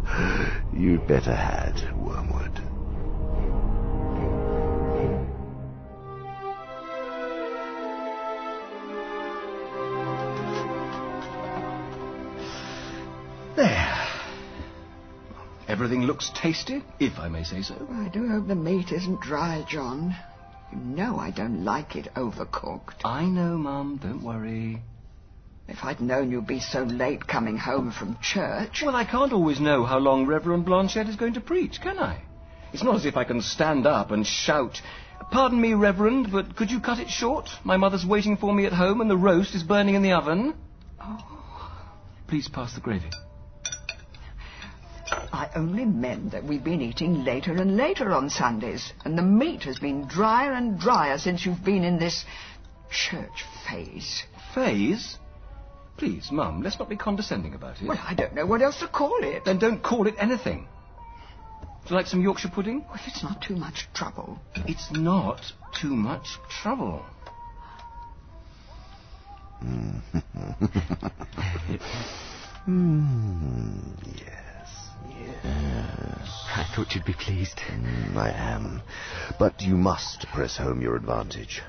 You'd 0.74 1.08
better 1.08 1.36
had, 1.36 1.76
Wormwood. 1.96 2.60
There. 13.56 14.08
Everything 15.68 16.04
looks 16.04 16.32
tasty, 16.34 16.84
if 17.00 17.20
I 17.20 17.30
may 17.30 17.44
say 17.44 17.62
so. 17.62 17.76
I 17.92 18.10
do 18.10 18.28
hope 18.28 18.48
the 18.48 18.56
meat 18.56 18.92
isn't 18.92 19.22
dry, 19.22 19.66
John. 19.70 20.16
You 20.72 20.80
know 20.80 21.18
I 21.20 21.32
don't 21.32 21.64
like 21.64 21.96
it 21.96 22.14
overcooked. 22.16 23.06
I 23.06 23.26
know, 23.26 23.58
Mum. 23.58 24.00
Don't 24.02 24.24
worry. 24.24 24.82
If 25.68 25.84
I'd 25.84 26.02
known 26.02 26.32
you'd 26.32 26.48
be 26.48 26.60
so 26.60 26.84
late 26.84 27.26
coming 27.26 27.58
home 27.58 27.92
from 27.92 28.18
church. 28.22 28.84
Well, 28.86 28.96
I 28.96 29.06
can't 29.06 29.34
always 29.34 29.60
know 29.60 29.86
how 29.86 29.98
long 29.98 30.26
Reverend 30.26 30.66
Blanchette 30.66 31.08
is 31.08 31.16
going 31.16 31.36
to 31.36 31.42
preach, 31.42 31.80
can 31.82 31.98
I? 31.98 32.22
It's 32.74 32.84
not 32.84 32.96
as 32.96 33.06
if 33.06 33.16
I 33.16 33.24
can 33.24 33.42
stand 33.42 33.86
up 33.86 34.12
and 34.12 34.26
shout, 34.26 34.82
Pardon 35.32 35.60
me, 35.60 35.74
Reverend, 35.74 36.32
but 36.32 36.56
could 36.56 36.70
you 36.70 36.80
cut 36.80 37.00
it 37.00 37.10
short? 37.10 37.50
My 37.64 37.78
mother's 37.78 38.06
waiting 38.06 38.38
for 38.38 38.54
me 38.54 38.66
at 38.66 38.74
home 38.74 39.02
and 39.02 39.10
the 39.10 39.18
roast 39.18 39.56
is 39.56 39.64
burning 39.64 39.96
in 39.96 40.02
the 40.02 40.12
oven. 40.12 40.54
Oh, 41.02 41.18
Please 42.28 42.48
pass 42.48 42.74
the 42.74 42.82
gravy. 42.82 43.10
I 45.32 45.50
only 45.56 45.86
meant 45.86 46.32
that 46.32 46.44
we've 46.44 46.64
been 46.64 46.82
eating 46.82 47.24
later 47.24 47.54
and 47.54 47.78
later 47.78 48.12
on 48.12 48.30
Sundays, 48.30 48.94
and 49.06 49.18
the 49.18 49.24
meat 49.24 49.64
has 49.64 49.80
been 49.80 50.08
drier 50.08 50.54
and 50.54 50.80
drier 50.80 51.18
since 51.18 51.46
you've 51.46 51.64
been 51.64 51.84
in 51.84 52.00
this 52.00 52.26
church 52.92 53.44
phase. 53.68 54.24
Phase? 54.54 55.18
Please, 55.98 56.32
Mum, 56.32 56.62
let's 56.64 56.80
not 56.80 56.90
be 56.90 56.96
condescending 56.96 57.54
about 57.54 57.82
it. 57.82 57.88
Well, 57.88 58.00
I 58.04 58.14
don't 58.14 58.34
know 58.34 58.46
what 58.46 58.62
else 58.62 58.80
to 58.80 58.88
call 58.88 59.24
it. 59.24 59.46
Then 59.46 59.60
don't 59.60 59.82
call 59.82 60.08
it 60.08 60.16
anything. 60.18 60.68
Would 61.84 61.90
you 61.90 61.96
like 61.96 62.08
some 62.08 62.22
Yorkshire 62.22 62.50
pudding? 62.50 62.84
Well, 62.88 62.96
if 62.96 63.08
it's 63.08 63.24
not 63.24 63.42
too 63.42 63.56
much 63.56 63.88
trouble. 63.94 64.40
It's 64.68 64.92
not 64.92 65.42
too 65.80 65.96
much 65.96 66.38
trouble. 66.50 67.06
Hmm, 69.60 70.00
yes, 74.16 74.90
yes. 75.10 76.28
I 76.56 76.66
thought 76.76 76.96
you'd 76.96 77.06
be 77.06 77.14
pleased. 77.14 77.58
Mm, 77.58 78.16
I 78.16 78.30
am. 78.30 78.82
But 79.40 79.62
you 79.62 79.76
must 79.76 80.26
press 80.34 80.58
home 80.58 80.82
your 80.82 80.96
advantage. 80.96 81.62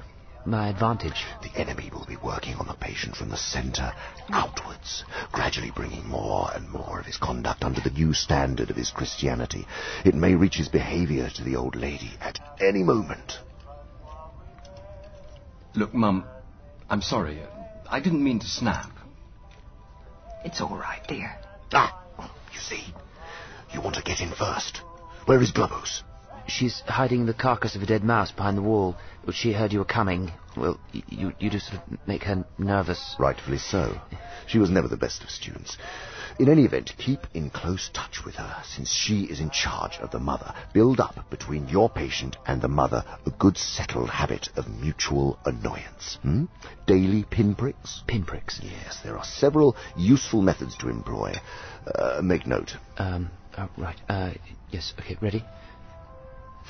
My 0.47 0.69
advantage. 0.69 1.25
The 1.43 1.59
enemy 1.59 1.91
will 1.91 2.05
be 2.05 2.17
working 2.17 2.57
on 2.57 2.67
the 2.67 2.75
patient 2.75 3.17
from 3.17 3.31
the 3.31 3.37
center 3.37 3.95
outwards, 4.29 5.05
gradually 5.33 5.71
bringing 5.71 6.07
more 6.07 6.51
and 6.55 6.69
more 6.69 7.01
of 7.01 7.07
his 7.07 7.17
conduct 7.17 7.65
under 7.65 7.81
the 7.81 7.91
new 7.91 8.13
standard 8.13 8.69
of 8.69 8.77
his 8.77 8.91
Christianity. 8.91 9.67
It 10.05 10.15
may 10.15 10.35
reach 10.35 10.57
his 10.57 10.69
behavior 10.69 11.31
to 11.31 11.45
the 11.45 11.57
old 11.57 11.77
lady 11.77 12.13
at 12.21 12.39
any 12.61 12.83
moment. 12.83 13.39
Look, 15.75 15.95
Mum, 15.95 16.25
I'm 16.91 17.03
sorry. 17.03 17.41
I 17.89 18.01
didn't 18.01 18.23
mean 18.23 18.41
to 18.41 18.47
snap. 18.47 18.91
It's 20.45 20.61
all 20.61 20.77
right, 20.77 21.01
dear. 21.09 21.35
Ah, 21.73 22.03
you 22.53 22.61
see, 22.61 22.85
you 23.73 23.81
want 23.81 23.97
to 23.97 24.03
get 24.03 24.21
in 24.21 24.31
first. 24.31 24.83
Where 25.25 25.41
is 25.41 25.53
Glubose? 25.53 26.03
She's 26.47 26.81
hiding 26.87 27.27
the 27.27 27.35
carcass 27.35 27.75
of 27.75 27.83
a 27.83 27.87
dead 27.87 28.05
mouse 28.05 28.31
behind 28.31 28.59
the 28.59 28.63
wall. 28.63 28.97
She 29.33 29.53
heard 29.53 29.73
you 29.73 29.79
were 29.79 29.85
coming. 29.85 30.31
Well, 30.57 30.79
you, 30.93 31.33
you 31.39 31.51
just 31.51 31.69
sort 31.69 31.81
of 31.81 31.99
make 32.07 32.25
her 32.25 32.45
nervous. 32.59 33.17
Rightfully 33.19 33.59
so. 33.59 34.01
She 34.47 34.59
was 34.59 34.71
never 34.71 34.89
the 34.89 34.97
best 34.97 35.23
of 35.23 35.31
students. 35.31 35.77
In 36.39 36.49
any 36.49 36.65
event, 36.65 36.93
keep 36.99 37.21
in 37.33 37.49
close 37.49 37.89
touch 37.93 38.25
with 38.25 38.35
her, 38.35 38.63
since 38.65 38.91
she 38.91 39.23
is 39.23 39.41
in 39.41 39.51
charge 39.51 39.99
of 39.99 40.11
the 40.11 40.19
mother. 40.19 40.53
Build 40.73 41.01
up 41.01 41.31
between 41.31 41.69
your 41.69 41.89
patient 41.89 42.37
and 42.45 42.61
the 42.61 42.69
mother 42.69 43.05
a 43.25 43.31
good 43.31 43.57
settled 43.57 44.11
habit 44.11 44.49
of 44.57 44.69
mutual 44.69 45.39
annoyance. 45.45 46.19
Hmm? 46.23 46.45
Daily 46.87 47.25
pinpricks? 47.25 48.03
Pinpricks. 48.07 48.61
Yes, 48.63 48.99
there 49.03 49.17
are 49.17 49.25
several 49.25 49.77
useful 49.97 50.43
methods 50.43 50.77
to 50.79 50.89
employ. 50.89 51.35
Uh, 51.87 52.21
make 52.23 52.47
note. 52.47 52.77
Um, 52.99 53.31
oh, 53.57 53.69
right. 53.79 54.01
Uh, 54.09 54.33
yes, 54.71 54.93
okay, 54.99 55.17
ready? 55.21 55.45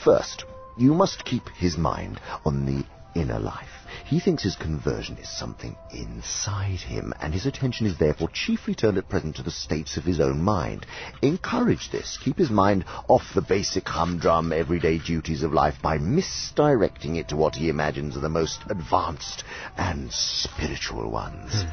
First, 0.03 0.45
you 0.77 0.95
must 0.95 1.25
keep 1.25 1.49
his 1.51 1.79
mind 1.79 2.21
on 2.45 2.67
the 2.67 2.85
inner 3.15 3.39
life. 3.39 3.87
He 4.05 4.21
thinks 4.21 4.43
his 4.43 4.57
conversion 4.57 5.17
is 5.19 5.29
something 5.29 5.77
inside 5.93 6.81
him, 6.81 7.15
and 7.21 7.33
his 7.33 7.47
attention 7.47 7.87
is 7.87 7.97
therefore 7.97 8.29
chiefly 8.29 8.75
turned 8.75 8.99
at 8.99 9.09
present 9.09 9.37
to 9.37 9.43
the 9.43 9.51
states 9.51 9.97
of 9.97 10.05
his 10.05 10.21
own 10.21 10.43
mind. 10.43 10.85
Encourage 11.23 11.91
this. 11.91 12.19
Keep 12.23 12.39
his 12.39 12.51
mind 12.51 12.85
off 13.09 13.33
the 13.35 13.41
basic 13.41 13.89
humdrum 13.89 14.53
everyday 14.53 14.99
duties 14.99 15.43
of 15.43 15.53
life 15.53 15.81
by 15.81 15.99
misdirecting 15.99 17.17
it 17.17 17.29
to 17.29 17.37
what 17.37 17.55
he 17.55 17.69
imagines 17.69 18.17
are 18.17 18.21
the 18.21 18.29
most 18.29 18.61
advanced 18.69 19.45
and 19.77 20.13
spiritual 20.13 21.11
ones. 21.11 21.63
Hmm. 21.63 21.69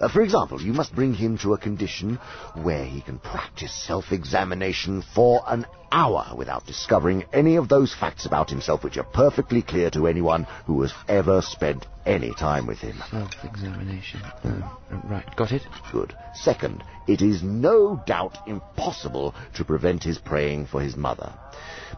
Uh, 0.00 0.08
for 0.08 0.22
example, 0.22 0.60
you 0.60 0.72
must 0.72 0.94
bring 0.94 1.12
him 1.12 1.36
to 1.38 1.54
a 1.54 1.58
condition 1.58 2.16
where 2.62 2.84
he 2.84 3.00
can 3.00 3.18
practice 3.18 3.72
self-examination 3.86 5.02
for 5.14 5.42
an 5.46 5.66
hour 5.90 6.34
without 6.36 6.66
discovering 6.66 7.24
any 7.32 7.56
of 7.56 7.68
those 7.68 7.94
facts 7.94 8.26
about 8.26 8.50
himself 8.50 8.84
which 8.84 8.96
are 8.96 9.04
perfectly 9.04 9.62
clear 9.62 9.90
to 9.90 10.06
anyone 10.06 10.44
who 10.66 10.82
has 10.82 10.92
ever 11.08 11.40
spent 11.42 11.86
any 12.06 12.32
time 12.34 12.66
with 12.66 12.78
him. 12.78 12.96
Self-examination. 13.10 14.20
Uh, 14.44 14.70
right, 15.04 15.36
got 15.36 15.52
it? 15.52 15.62
Good. 15.92 16.14
Second, 16.34 16.84
it 17.06 17.20
is 17.20 17.42
no 17.42 18.00
doubt 18.06 18.38
impossible 18.46 19.34
to 19.54 19.64
prevent 19.64 20.04
his 20.04 20.18
praying 20.18 20.66
for 20.66 20.80
his 20.80 20.96
mother. 20.96 21.32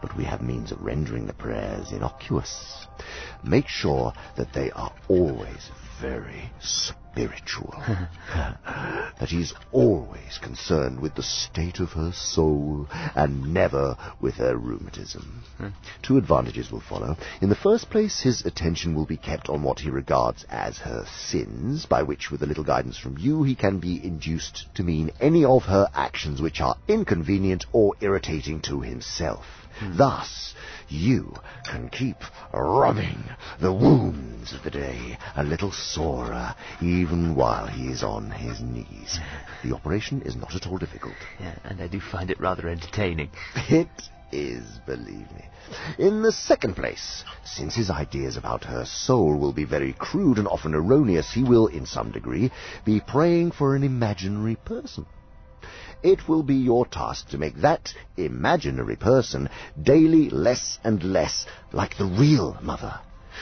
But 0.01 0.17
we 0.17 0.23
have 0.23 0.41
means 0.41 0.71
of 0.71 0.81
rendering 0.81 1.27
the 1.27 1.33
prayers 1.33 1.91
innocuous. 1.91 2.87
Make 3.43 3.67
sure 3.67 4.13
that 4.37 4.53
they 4.53 4.71
are 4.71 4.93
always 5.07 5.69
very 6.01 6.51
spiritual. 7.11 7.73
that 9.19 9.29
he's 9.29 9.53
always 9.71 10.39
concerned 10.41 10.99
with 10.99 11.15
the 11.15 11.23
state 11.23 11.79
of 11.79 11.89
her 11.89 12.11
soul 12.13 12.87
and 13.15 13.53
never 13.53 13.95
with 14.19 14.35
her 14.35 14.55
rheumatism. 14.55 15.43
Hmm. 15.57 15.67
Two 16.01 16.17
advantages 16.17 16.71
will 16.71 16.81
follow. 16.81 17.15
In 17.41 17.49
the 17.49 17.55
first 17.55 17.89
place, 17.89 18.21
his 18.21 18.45
attention 18.45 18.95
will 18.95 19.05
be 19.05 19.17
kept 19.17 19.49
on 19.49 19.61
what 19.63 19.79
he 19.79 19.89
regards 19.89 20.45
as 20.49 20.77
her 20.79 21.05
sins, 21.05 21.85
by 21.85 22.03
which, 22.03 22.31
with 22.31 22.43
a 22.43 22.47
little 22.47 22.63
guidance 22.63 22.97
from 22.97 23.17
you, 23.17 23.43
he 23.43 23.55
can 23.55 23.79
be 23.79 24.03
induced 24.03 24.73
to 24.75 24.83
mean 24.83 25.11
any 25.19 25.43
of 25.43 25.63
her 25.63 25.87
actions 25.93 26.41
which 26.41 26.61
are 26.61 26.77
inconvenient 26.87 27.65
or 27.73 27.93
irritating 28.01 28.61
to 28.61 28.81
himself. 28.81 29.45
Hmm. 29.79 29.97
Thus, 29.97 30.53
you 30.89 31.33
can 31.65 31.89
keep 31.89 32.17
rubbing 32.53 33.23
the 33.59 33.73
wounds 33.73 34.53
of 34.53 34.63
the 34.63 34.71
day 34.71 35.17
a 35.35 35.43
little 35.43 35.71
sorer, 35.71 36.55
even 36.81 37.35
while 37.35 37.67
he 37.67 37.87
is 37.87 38.03
on 38.03 38.31
his 38.31 38.61
knees. 38.61 39.19
The 39.63 39.73
operation 39.73 40.21
is 40.23 40.35
not 40.35 40.55
at 40.55 40.67
all 40.67 40.77
difficult. 40.77 41.15
Yeah, 41.39 41.55
and 41.63 41.81
I 41.81 41.87
do 41.87 41.99
find 41.99 42.29
it 42.29 42.39
rather 42.39 42.67
entertaining. 42.67 43.29
It 43.69 43.87
is, 44.31 44.63
believe 44.85 45.31
me. 45.31 45.45
In 45.97 46.21
the 46.21 46.31
second 46.31 46.75
place, 46.75 47.23
since 47.45 47.75
his 47.75 47.89
ideas 47.89 48.37
about 48.37 48.63
her 48.65 48.85
soul 48.85 49.37
will 49.37 49.53
be 49.53 49.65
very 49.65 49.93
crude 49.93 50.37
and 50.37 50.47
often 50.47 50.73
erroneous, 50.73 51.31
he 51.33 51.43
will, 51.43 51.67
in 51.67 51.85
some 51.85 52.11
degree, 52.11 52.51
be 52.85 52.99
praying 52.99 53.51
for 53.51 53.75
an 53.75 53.83
imaginary 53.83 54.55
person. 54.55 55.05
It 56.03 56.27
will 56.27 56.43
be 56.43 56.55
your 56.55 56.85
task 56.85 57.29
to 57.29 57.37
make 57.37 57.57
that 57.57 57.93
imaginary 58.17 58.95
person 58.95 59.49
daily 59.81 60.29
less 60.29 60.79
and 60.83 61.03
less 61.03 61.45
like 61.71 61.97
the 61.97 62.05
real 62.05 62.57
mother, 62.61 62.99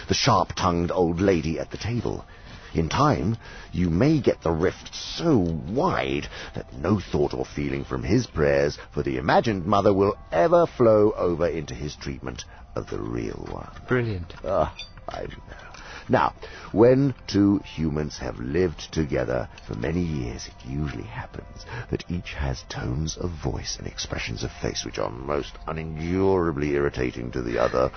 the 0.07 0.13
sharp-tongued 0.13 0.91
old 0.91 1.21
lady 1.21 1.57
at 1.57 1.71
the 1.71 1.77
table. 1.77 2.25
In 2.73 2.89
time, 2.89 3.37
you 3.71 3.89
may 3.89 4.19
get 4.19 4.41
the 4.41 4.51
rift 4.51 4.93
so 4.93 5.37
wide 5.37 6.27
that 6.53 6.73
no 6.73 6.99
thought 6.99 7.33
or 7.33 7.45
feeling 7.45 7.83
from 7.83 8.03
his 8.03 8.27
prayers 8.27 8.77
for 8.91 9.03
the 9.03 9.17
imagined 9.17 9.65
mother 9.65 9.93
will 9.93 10.15
ever 10.31 10.67
flow 10.67 11.13
over 11.13 11.47
into 11.47 11.73
his 11.73 11.95
treatment 11.95 12.43
of 12.75 12.89
the 12.89 12.99
real 12.99 13.47
one. 13.49 13.71
Brilliant. 13.87 14.33
Ah, 14.43 14.75
I 15.07 15.23
know. 15.23 15.68
Now, 16.11 16.33
when 16.71 17.13
two 17.27 17.59
humans 17.59 18.17
have 18.17 18.39
lived 18.39 18.91
together 18.91 19.47
for 19.67 19.75
many 19.75 20.01
years, 20.01 20.47
it 20.47 20.67
usually 20.67 21.03
happens 21.03 21.67
that 21.91 22.03
each 22.09 22.33
has 22.33 22.63
tones 22.67 23.15
of 23.15 23.29
voice 23.29 23.77
and 23.77 23.85
expressions 23.85 24.43
of 24.43 24.51
face 24.51 24.83
which 24.83 24.97
are 24.97 25.11
most 25.11 25.53
unendurably 25.67 26.71
irritating 26.71 27.29
to 27.31 27.43
the 27.43 27.59
other. 27.59 27.91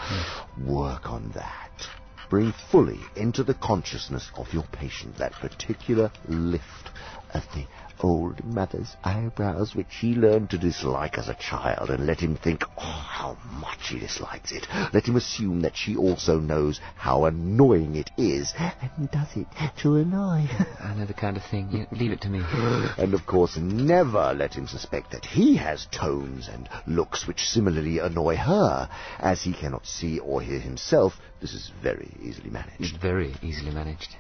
Work 0.63 1.11
on 1.11 1.31
that. 1.31 1.89
Bring 2.29 2.53
fully 2.53 3.01
into 3.17 3.43
the 3.45 3.55
consciousness 3.55 4.31
of 4.37 4.53
your 4.53 4.65
patient 4.73 5.17
that 5.17 5.33
particular 5.33 6.11
lift 6.29 6.91
of 7.33 7.47
the 7.55 7.67
old 8.05 8.45
mother's 8.45 8.97
eyebrows 9.05 9.75
which 9.75 9.95
he 10.01 10.15
learned 10.15 10.51
to 10.51 10.59
dislike 10.59 11.19
as 11.19 11.29
a 11.29 11.35
child 11.35 11.91
and 11.91 12.07
let 12.07 12.21
him 12.21 12.37
think 12.37 12.65
oh, 12.77 12.81
how 12.81 13.37
much 13.61 13.89
he 13.89 13.99
dislikes 13.99 14.53
it. 14.53 14.67
Let 14.93 15.07
him 15.07 15.17
assume 15.17 15.63
that 15.63 15.77
she 15.77 15.97
also 15.97 16.39
knows 16.39 16.81
how 16.97 17.25
annoying 17.25 17.97
it 17.97 18.11
is 18.17 18.53
and 18.59 19.11
does 19.11 19.29
it 19.37 19.47
to 19.83 19.97
annoy. 19.97 20.49
I 20.81 20.95
know 20.95 21.07
the 21.07 21.15
kind 21.15 21.37
of 21.37 21.45
thing. 21.45 21.69
Yeah, 21.71 21.87
leave 21.93 22.13
it 22.13 22.21
to 22.23 22.29
me. 22.29 22.43
and 22.99 23.15
of 23.15 23.27
course 23.27 23.57
never 23.57 24.35
let 24.35 24.55
him 24.55 24.67
suspect 24.67 25.13
that 25.13 25.25
he 25.25 25.57
has 25.57 25.87
tones 25.87 26.49
and 26.49 26.69
looks 26.87 27.27
which 27.27 27.49
similarly 27.49 27.99
annoy 27.99 28.37
her. 28.37 28.89
As 29.19 29.43
he 29.43 29.53
cannot 29.53 29.87
see 29.87 30.19
or 30.19 30.43
hear 30.43 30.61
himself, 30.61 31.15
this 31.41 31.55
is 31.55 31.71
very 31.83 32.11
easily 32.23 32.51
managed. 32.51 33.01
Very 33.01 33.35
easily 33.43 33.73
managed. 33.73 34.17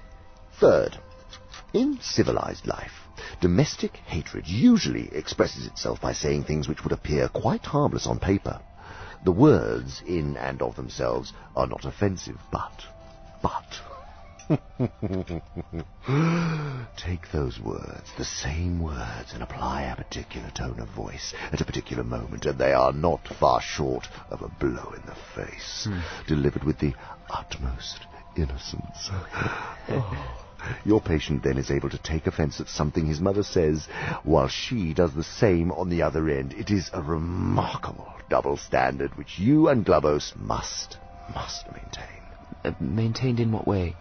Third, 0.61 0.99
In 1.73 1.99
civilized 2.01 2.67
life, 2.67 3.09
domestic 3.41 3.97
hatred 3.97 4.47
usually 4.47 5.09
expresses 5.15 5.67
itself 5.67 6.01
by 6.01 6.13
saying 6.13 6.45
things 6.45 6.69
which 6.69 6.85
would 6.85 6.93
appear 6.93 7.29
quite 7.29 7.65
harmless 7.65 8.07
on 8.07 8.19
paper. 8.19 8.61
The 9.25 9.33
words, 9.33 10.03
in 10.07 10.37
and 10.37 10.61
of 10.61 10.77
themselves, 10.77 11.33
are 11.57 11.67
not 11.67 11.85
offensive, 11.85 12.39
but, 12.51 12.85
but, 13.41 13.81
Take 16.97 17.31
those 17.33 17.59
words, 17.61 18.11
the 18.19 18.25
same 18.25 18.83
words, 18.83 19.33
and 19.33 19.43
apply 19.43 19.83
a 19.83 19.97
particular 19.97 20.51
tone 20.51 20.81
of 20.81 20.89
voice 20.89 21.33
at 21.53 21.61
a 21.61 21.65
particular 21.65 22.05
moment, 22.05 22.45
and 22.45 22.59
they 22.59 22.73
are 22.73 22.93
not 22.93 23.27
far 23.41 23.63
short 23.63 24.09
of 24.31 24.43
a 24.43 24.49
blow 24.49 24.93
in 24.95 25.03
the 25.07 25.15
face, 25.35 25.87
hmm. 25.89 26.01
delivered 26.27 26.65
with 26.65 26.79
the 26.81 26.95
utmost 27.31 28.01
innocence. 28.37 29.11
Oh. 29.89 30.42
Your 30.85 31.01
patient 31.01 31.43
then 31.43 31.59
is 31.59 31.71
able 31.71 31.91
to 31.91 31.99
take 31.99 32.27
offense 32.27 32.61
at 32.61 32.69
something 32.69 33.07
his 33.07 33.21
mother 33.21 33.43
says, 33.43 33.87
while 34.23 34.49
she 34.49 34.95
does 34.95 35.15
the 35.15 35.25
same 35.25 35.73
on 35.73 35.89
the 35.89 36.03
other 36.03 36.29
end. 36.29 36.53
It 36.55 36.71
is 36.71 36.91
a 36.93 37.03
remarkable 37.03 38.13
double 38.29 38.57
standard 38.57 39.17
which 39.17 39.39
you 39.39 39.69
and 39.69 39.85
Glubose 39.85 40.35
must, 40.37 40.99
must 41.35 41.67
maintain. 41.73 42.23
Uh, 42.65 42.73
maintained 42.81 43.41
in 43.41 43.51
what 43.53 43.67
way? 43.67 43.97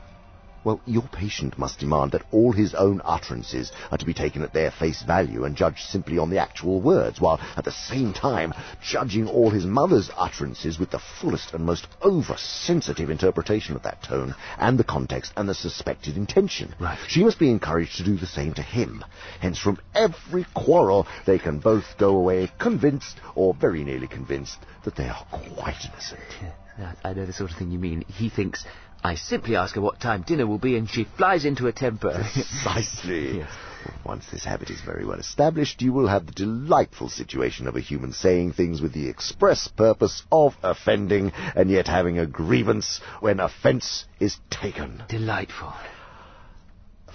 Well, 0.63 0.79
your 0.85 1.07
patient 1.11 1.57
must 1.57 1.79
demand 1.79 2.11
that 2.11 2.25
all 2.31 2.51
his 2.51 2.75
own 2.75 3.01
utterances 3.03 3.71
are 3.91 3.97
to 3.97 4.05
be 4.05 4.13
taken 4.13 4.43
at 4.43 4.53
their 4.53 4.69
face 4.69 5.01
value 5.01 5.43
and 5.43 5.55
judged 5.55 5.89
simply 5.89 6.19
on 6.19 6.29
the 6.29 6.37
actual 6.37 6.81
words, 6.81 7.19
while 7.19 7.39
at 7.57 7.65
the 7.65 7.71
same 7.71 8.13
time 8.13 8.53
judging 8.83 9.27
all 9.27 9.49
his 9.49 9.65
mother's 9.65 10.11
utterances 10.15 10.77
with 10.77 10.91
the 10.91 11.01
fullest 11.19 11.53
and 11.53 11.65
most 11.65 11.87
over-sensitive 12.01 13.09
interpretation 13.09 13.75
of 13.75 13.83
that 13.83 14.03
tone 14.03 14.35
and 14.59 14.77
the 14.77 14.83
context 14.83 15.33
and 15.35 15.49
the 15.49 15.55
suspected 15.55 16.15
intention. 16.15 16.75
Right. 16.79 16.99
She 17.07 17.23
must 17.23 17.39
be 17.39 17.49
encouraged 17.49 17.97
to 17.97 18.03
do 18.03 18.17
the 18.17 18.27
same 18.27 18.53
to 18.53 18.61
him. 18.61 19.03
Hence, 19.39 19.57
from 19.57 19.79
every 19.95 20.45
quarrel, 20.53 21.07
they 21.25 21.39
can 21.39 21.59
both 21.59 21.97
go 21.97 22.17
away 22.17 22.51
convinced, 22.59 23.19
or 23.33 23.55
very 23.55 23.83
nearly 23.83 24.07
convinced, 24.07 24.59
that 24.83 24.95
they 24.95 25.07
are 25.07 25.25
quite 25.31 25.85
innocent. 25.85 26.21
I 27.03 27.13
know 27.13 27.25
the 27.25 27.33
sort 27.33 27.51
of 27.51 27.57
thing 27.57 27.71
you 27.71 27.79
mean. 27.79 28.03
He 28.07 28.29
thinks, 28.29 28.65
I 29.03 29.15
simply 29.15 29.55
ask 29.55 29.75
her 29.75 29.81
what 29.81 29.99
time 29.99 30.21
dinner 30.21 30.45
will 30.45 30.59
be 30.59 30.77
and 30.77 30.89
she 30.89 31.03
flies 31.03 31.45
into 31.45 31.67
a 31.67 31.71
temper. 31.71 32.11
Precisely. 32.33 33.39
Yes. 33.39 33.49
Once 34.05 34.27
this 34.27 34.43
habit 34.43 34.69
is 34.69 34.81
very 34.81 35.05
well 35.05 35.19
established, 35.19 35.81
you 35.81 35.91
will 35.91 36.07
have 36.07 36.27
the 36.27 36.31
delightful 36.31 37.09
situation 37.09 37.67
of 37.67 37.75
a 37.75 37.79
human 37.79 38.13
saying 38.13 38.51
things 38.51 38.79
with 38.79 38.93
the 38.93 39.07
express 39.07 39.67
purpose 39.67 40.23
of 40.31 40.55
offending, 40.61 41.31
and 41.55 41.69
yet 41.69 41.87
having 41.87 42.19
a 42.19 42.27
grievance 42.27 42.99
when 43.21 43.39
offence 43.39 44.05
is 44.19 44.37
taken. 44.51 45.01
Delightful. 45.09 45.73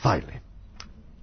Finally, 0.03 0.41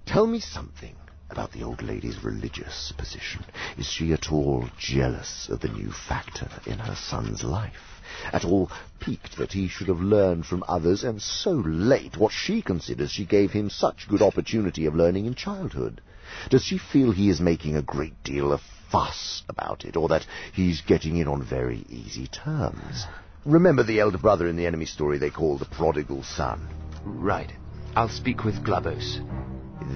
tell 0.06 0.26
me 0.26 0.39
something 0.39 0.95
about 1.30 1.52
the 1.52 1.63
old 1.63 1.82
lady's 1.82 2.23
religious 2.23 2.93
position. 2.97 3.43
Is 3.78 3.88
she 3.88 4.13
at 4.13 4.32
all 4.32 4.69
jealous 4.78 5.49
of 5.49 5.60
the 5.60 5.67
new 5.67 5.91
factor 5.91 6.49
in 6.65 6.80
her 6.80 6.95
son's 6.95 7.43
life? 7.43 7.92
At 8.32 8.45
all 8.45 8.71
piqued 8.99 9.38
that 9.38 9.54
he 9.54 9.67
should 9.67 9.88
have 9.88 10.02
learned 10.02 10.45
from 10.45 10.63
others, 10.67 11.04
and 11.04 11.21
so 11.21 11.52
late, 11.52 12.17
what 12.17 12.32
she 12.32 12.62
considers 12.62 13.12
she 13.12 13.26
gave 13.26 13.52
him 13.52 13.69
such 13.69 14.08
good 14.08 14.21
opportunity 14.21 14.86
of 14.86 14.95
learning 14.95 15.26
in 15.26 15.36
childhood? 15.36 16.02
Does 16.49 16.63
she 16.63 16.78
feel 16.78 17.12
he 17.12 17.30
is 17.30 17.41
making 17.41 17.76
a 17.76 17.82
great 17.82 18.23
deal 18.23 18.52
of 18.52 18.62
fuss 18.91 19.43
about 19.49 19.86
it, 19.86 19.97
or 19.97 20.10
that 20.10 20.26
he's 20.54 20.82
getting 20.82 21.17
in 21.17 21.28
on 21.28 21.43
very 21.43 21.86
easy 21.89 22.28
terms? 22.28 23.06
Remember 23.45 23.84
the 23.84 23.99
elder 23.99 24.17
brother 24.17 24.47
in 24.47 24.56
the 24.56 24.65
enemy 24.65 24.86
story 24.86 25.17
they 25.17 25.30
call 25.30 25.58
the 25.58 25.65
prodigal 25.65 26.23
son? 26.23 26.67
Right. 27.04 27.52
I'll 27.95 28.10
speak 28.10 28.43
with 28.43 28.63
Glubose. 28.63 29.19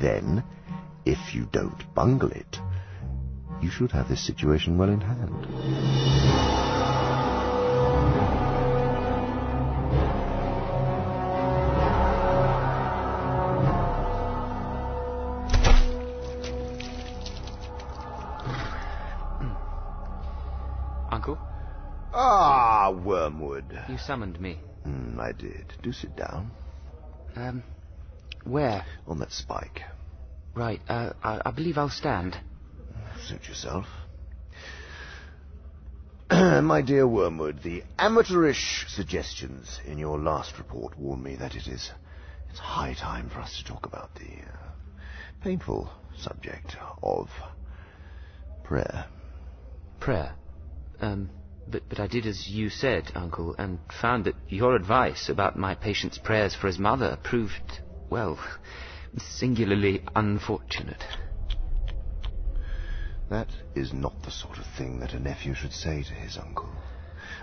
Then, 0.01 0.43
if 1.05 1.33
you 1.33 1.47
don't 1.51 1.93
bungle 1.95 2.31
it, 2.31 2.59
you 3.61 3.71
should 3.71 3.91
have 3.91 4.09
this 4.09 4.25
situation 4.25 4.77
well 4.77 4.89
in 4.89 5.01
hand. 5.01 6.16
You 23.89 23.97
summoned 23.97 24.39
me. 24.39 24.59
Mm, 24.85 25.19
I 25.19 25.31
did. 25.31 25.73
Do 25.81 25.91
sit 25.91 26.15
down. 26.15 26.51
Um, 27.35 27.63
where? 28.43 28.85
On 29.07 29.19
that 29.19 29.31
spike. 29.31 29.81
Right, 30.55 30.81
uh, 30.87 31.13
I, 31.23 31.41
I 31.45 31.51
believe 31.51 31.77
I'll 31.77 31.89
stand. 31.89 32.37
Suit 33.27 33.47
yourself. 33.47 33.85
My 36.31 36.81
dear 36.81 37.07
Wormwood, 37.07 37.61
the 37.63 37.83
amateurish 37.99 38.85
suggestions 38.89 39.79
in 39.85 39.97
your 39.97 40.19
last 40.19 40.57
report 40.57 40.97
warn 40.97 41.23
me 41.23 41.35
that 41.35 41.55
it 41.55 41.67
is 41.67 41.91
it's 42.49 42.59
high 42.59 42.93
time 42.93 43.29
for 43.29 43.39
us 43.39 43.55
to 43.57 43.71
talk 43.71 43.85
about 43.85 44.15
the 44.15 44.41
uh, 44.41 44.69
painful 45.43 45.91
subject 46.17 46.75
of 47.03 47.29
prayer. 48.63 49.05
Prayer. 49.99 50.33
Um, 50.99 51.29
but, 51.69 51.83
but 51.89 51.99
I 51.99 52.07
did 52.07 52.25
as 52.25 52.47
you 52.47 52.69
said, 52.69 53.11
Uncle, 53.15 53.55
and 53.57 53.79
found 54.01 54.25
that 54.25 54.35
your 54.47 54.75
advice 54.75 55.29
about 55.29 55.57
my 55.57 55.75
patient's 55.75 56.17
prayers 56.17 56.55
for 56.55 56.67
his 56.67 56.79
mother 56.79 57.17
proved, 57.23 57.79
well, 58.09 58.39
singularly 59.17 60.03
unfortunate. 60.15 61.03
That 63.29 63.49
is 63.75 63.91
not 63.93 64.21
the 64.23 64.31
sort 64.31 64.57
of 64.57 64.65
thing 64.77 64.99
that 64.99 65.13
a 65.13 65.19
nephew 65.19 65.53
should 65.53 65.73
say 65.73 66.03
to 66.03 66.13
his 66.13 66.37
uncle, 66.37 66.69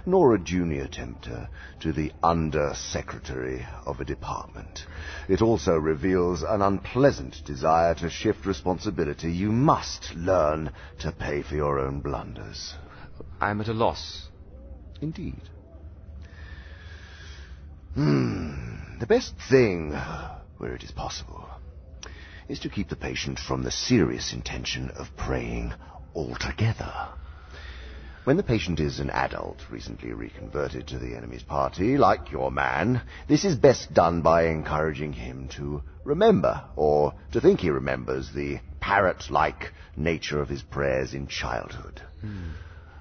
nor 0.07 0.35
a 0.35 0.39
junior 0.39 0.89
tempter 0.89 1.49
to 1.81 1.93
the 1.93 2.11
under-secretary 2.23 3.67
of 3.85 4.01
a 4.01 4.05
department. 4.05 4.87
It 5.29 5.43
also 5.43 5.75
reveals 5.75 6.43
an 6.43 6.63
unpleasant 6.63 7.45
desire 7.45 7.95
to 7.97 8.09
shift 8.09 8.47
responsibility. 8.47 9.31
You 9.31 9.53
must 9.53 10.15
learn 10.15 10.71
to 11.01 11.13
pay 11.13 11.43
for 11.43 11.55
your 11.55 11.79
own 11.79 12.01
blunders. 12.01 12.75
I'm 13.41 13.61
at 13.61 13.69
a 13.69 13.73
loss. 13.73 14.29
Indeed. 15.01 15.43
Hmm. 17.95 18.99
The 19.01 19.07
best 19.07 19.35
thing, 19.51 19.93
where 20.59 20.75
it 20.75 20.83
is 20.83 20.93
possible, 20.93 21.49
is 22.49 22.61
to 22.61 22.69
keep 22.69 22.89
the 22.89 22.97
patient 22.97 23.39
from 23.39 23.63
the 23.63 23.71
serious 23.71 24.33
intention 24.33 24.91
of 24.91 25.17
praying 25.17 25.75
altogether. 26.15 26.93
When 28.25 28.39
the 28.39 28.43
patient 28.43 28.81
is 28.81 29.01
an 29.01 29.11
adult, 29.11 29.59
recently 29.71 30.15
reconverted 30.15 30.87
to 30.89 30.99
the 30.99 31.15
enemy's 31.15 31.43
party, 31.43 31.99
like 31.99 32.31
your 32.31 32.51
man, 32.51 33.03
this 33.29 33.45
is 33.45 33.57
best 33.57 33.93
done 33.93 34.23
by 34.23 34.47
encouraging 34.47 35.13
him 35.13 35.49
to 35.57 35.83
remember, 36.05 36.65
or 36.75 37.13
to 37.33 37.41
think 37.41 37.61
he 37.61 37.69
remembers, 37.69 38.33
the 38.33 38.61
parrot-like 38.81 39.73
nature 39.97 40.41
of 40.41 40.49
his 40.49 40.63
prayers 40.63 41.13
in 41.13 41.27
childhood. 41.27 42.01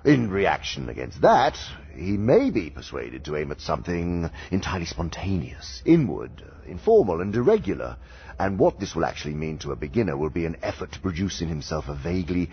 In 0.06 0.30
reaction 0.30 0.90
against 0.90 1.22
that, 1.22 1.58
he 1.96 2.18
may 2.18 2.50
be 2.50 2.70
persuaded 2.70 3.24
to 3.24 3.38
aim 3.38 3.52
at 3.54 3.62
something 3.62 4.30
entirely 4.52 4.86
spontaneous, 4.86 5.82
inward, 5.86 6.44
informal, 6.66 7.22
and 7.22 7.34
irregular. 7.34 7.96
And 8.38 8.60
what 8.60 8.82
this 8.82 8.96
will 8.96 9.06
actually 9.06 9.36
mean 9.36 9.60
to 9.60 9.72
a 9.72 9.78
beginner 9.78 10.18
will 10.18 10.30
be 10.30 10.46
an 10.46 10.58
effort 10.62 10.92
to 10.92 11.00
produce 11.00 11.40
in 11.40 11.48
himself 11.48 11.88
a 11.88 11.96
vaguely 11.96 12.50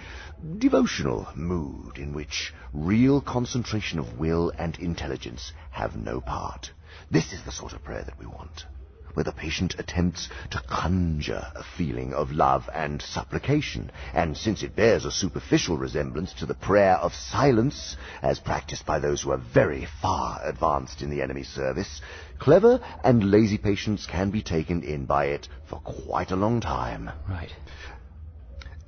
devotional 0.58 1.26
mood 1.34 1.98
in 1.98 2.12
which 2.12 2.54
real 2.72 3.20
concentration 3.20 3.98
of 3.98 4.16
will 4.16 4.52
and 4.56 4.78
intelligence 4.78 5.52
have 5.72 5.96
no 5.96 6.20
part. 6.20 6.70
This 7.10 7.32
is 7.32 7.42
the 7.42 7.50
sort 7.50 7.72
of 7.72 7.82
prayer 7.82 8.04
that 8.04 8.18
we 8.18 8.26
want 8.26 8.66
where 9.14 9.24
the 9.24 9.32
patient 9.32 9.74
attempts 9.78 10.28
to 10.50 10.62
conjure 10.68 11.46
a 11.54 11.62
feeling 11.76 12.14
of 12.14 12.30
love 12.30 12.68
and 12.74 13.02
supplication, 13.02 13.90
and 14.14 14.36
since 14.36 14.62
it 14.62 14.76
bears 14.76 15.04
a 15.04 15.10
superficial 15.10 15.76
resemblance 15.76 16.32
to 16.34 16.46
the 16.46 16.54
prayer 16.54 16.96
of 16.96 17.14
silence, 17.14 17.96
as 18.22 18.38
practiced 18.38 18.86
by 18.86 18.98
those 18.98 19.22
who 19.22 19.30
are 19.30 19.42
very 19.54 19.86
far 20.00 20.40
advanced 20.44 21.02
in 21.02 21.10
the 21.10 21.22
enemy's 21.22 21.48
service, 21.48 22.00
clever 22.38 22.80
and 23.04 23.30
lazy 23.30 23.58
patients 23.58 24.06
can 24.06 24.30
be 24.30 24.42
taken 24.42 24.82
in 24.82 25.06
by 25.06 25.26
it 25.26 25.48
for 25.68 25.80
quite 25.80 26.30
a 26.30 26.36
long 26.36 26.60
time. 26.60 27.10
Right. 27.28 27.52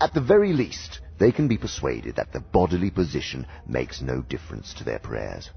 At 0.01 0.15
the 0.15 0.21
very 0.21 0.53
least, 0.53 1.01
they 1.19 1.31
can 1.31 1.47
be 1.47 1.57
persuaded 1.57 2.17
that 2.17 2.33
the 2.33 2.41
bodily 2.41 2.91
position 2.91 3.47
makes 3.67 4.01
no 4.01 4.23
difference 4.23 4.75
to 4.75 4.85
their 4.85 4.99
prayers. 4.99 5.51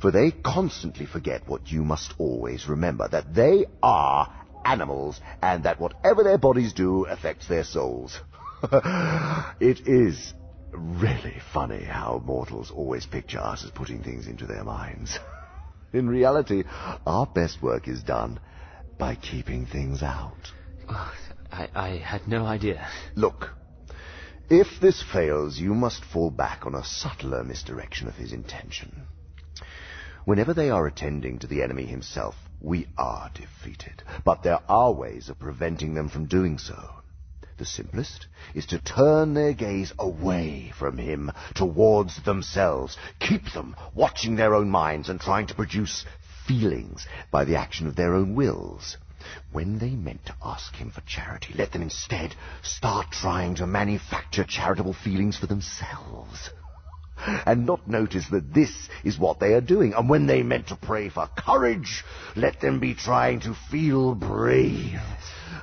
For 0.00 0.10
they 0.10 0.30
constantly 0.30 1.06
forget 1.06 1.48
what 1.48 1.70
you 1.70 1.84
must 1.84 2.14
always 2.18 2.68
remember, 2.68 3.08
that 3.08 3.34
they 3.34 3.66
are 3.82 4.30
animals, 4.64 5.20
and 5.42 5.64
that 5.64 5.80
whatever 5.80 6.22
their 6.22 6.38
bodies 6.38 6.72
do 6.72 7.04
affects 7.04 7.46
their 7.46 7.64
souls. 7.64 8.20
it 9.60 9.86
is 9.86 10.34
really 10.72 11.40
funny 11.52 11.84
how 11.84 12.22
mortals 12.24 12.70
always 12.70 13.06
picture 13.06 13.38
us 13.38 13.64
as 13.64 13.70
putting 13.70 14.02
things 14.02 14.26
into 14.26 14.46
their 14.46 14.64
minds. 14.64 15.18
In 15.92 16.08
reality, 16.08 16.64
our 17.06 17.26
best 17.26 17.62
work 17.62 17.86
is 17.86 18.02
done 18.02 18.40
by 18.98 19.14
keeping 19.14 19.66
things 19.66 20.02
out. 20.02 20.52
Oh, 20.88 21.14
I, 21.52 21.68
I 21.74 21.88
had 21.98 22.26
no 22.26 22.44
idea. 22.44 22.86
Look, 23.14 23.50
if 24.50 24.80
this 24.80 25.02
fails, 25.02 25.58
you 25.58 25.72
must 25.74 26.04
fall 26.04 26.30
back 26.30 26.66
on 26.66 26.74
a 26.74 26.84
subtler 26.84 27.44
misdirection 27.44 28.08
of 28.08 28.16
his 28.16 28.32
intention. 28.32 29.06
Whenever 30.24 30.54
they 30.54 30.70
are 30.70 30.86
attending 30.86 31.38
to 31.38 31.46
the 31.46 31.62
enemy 31.62 31.84
himself, 31.84 32.34
we 32.60 32.88
are 32.96 33.30
defeated. 33.34 34.02
But 34.24 34.42
there 34.42 34.60
are 34.68 34.92
ways 34.92 35.28
of 35.28 35.38
preventing 35.38 35.94
them 35.94 36.08
from 36.08 36.26
doing 36.26 36.56
so. 36.58 36.90
The 37.58 37.66
simplest 37.66 38.26
is 38.54 38.66
to 38.66 38.78
turn 38.78 39.34
their 39.34 39.52
gaze 39.52 39.92
away 39.98 40.72
from 40.78 40.98
him 40.98 41.30
towards 41.54 42.22
themselves. 42.22 42.96
Keep 43.20 43.52
them 43.52 43.76
watching 43.94 44.34
their 44.36 44.54
own 44.54 44.70
minds 44.70 45.08
and 45.08 45.20
trying 45.20 45.46
to 45.48 45.54
produce 45.54 46.04
feelings 46.46 47.06
by 47.30 47.44
the 47.44 47.56
action 47.56 47.86
of 47.86 47.94
their 47.94 48.14
own 48.14 48.34
wills. 48.34 48.96
When 49.52 49.78
they 49.78 49.90
meant 49.90 50.26
to 50.26 50.36
ask 50.42 50.74
him 50.74 50.90
for 50.90 51.00
charity, 51.02 51.54
let 51.54 51.72
them 51.72 51.82
instead 51.82 52.34
start 52.62 53.10
trying 53.10 53.54
to 53.56 53.66
manufacture 53.66 54.44
charitable 54.44 54.94
feelings 54.94 55.36
for 55.36 55.46
themselves. 55.46 56.50
And 57.46 57.66
not 57.66 57.88
notice 57.88 58.28
that 58.30 58.52
this 58.52 58.72
is 59.02 59.18
what 59.18 59.40
they 59.40 59.54
are 59.54 59.60
doing. 59.60 59.94
And 59.94 60.08
when 60.08 60.26
they 60.26 60.42
meant 60.42 60.68
to 60.68 60.76
pray 60.76 61.08
for 61.08 61.28
courage, 61.36 62.04
let 62.36 62.60
them 62.60 62.80
be 62.80 62.94
trying 62.94 63.40
to 63.40 63.54
feel 63.70 64.14
brave. 64.14 65.00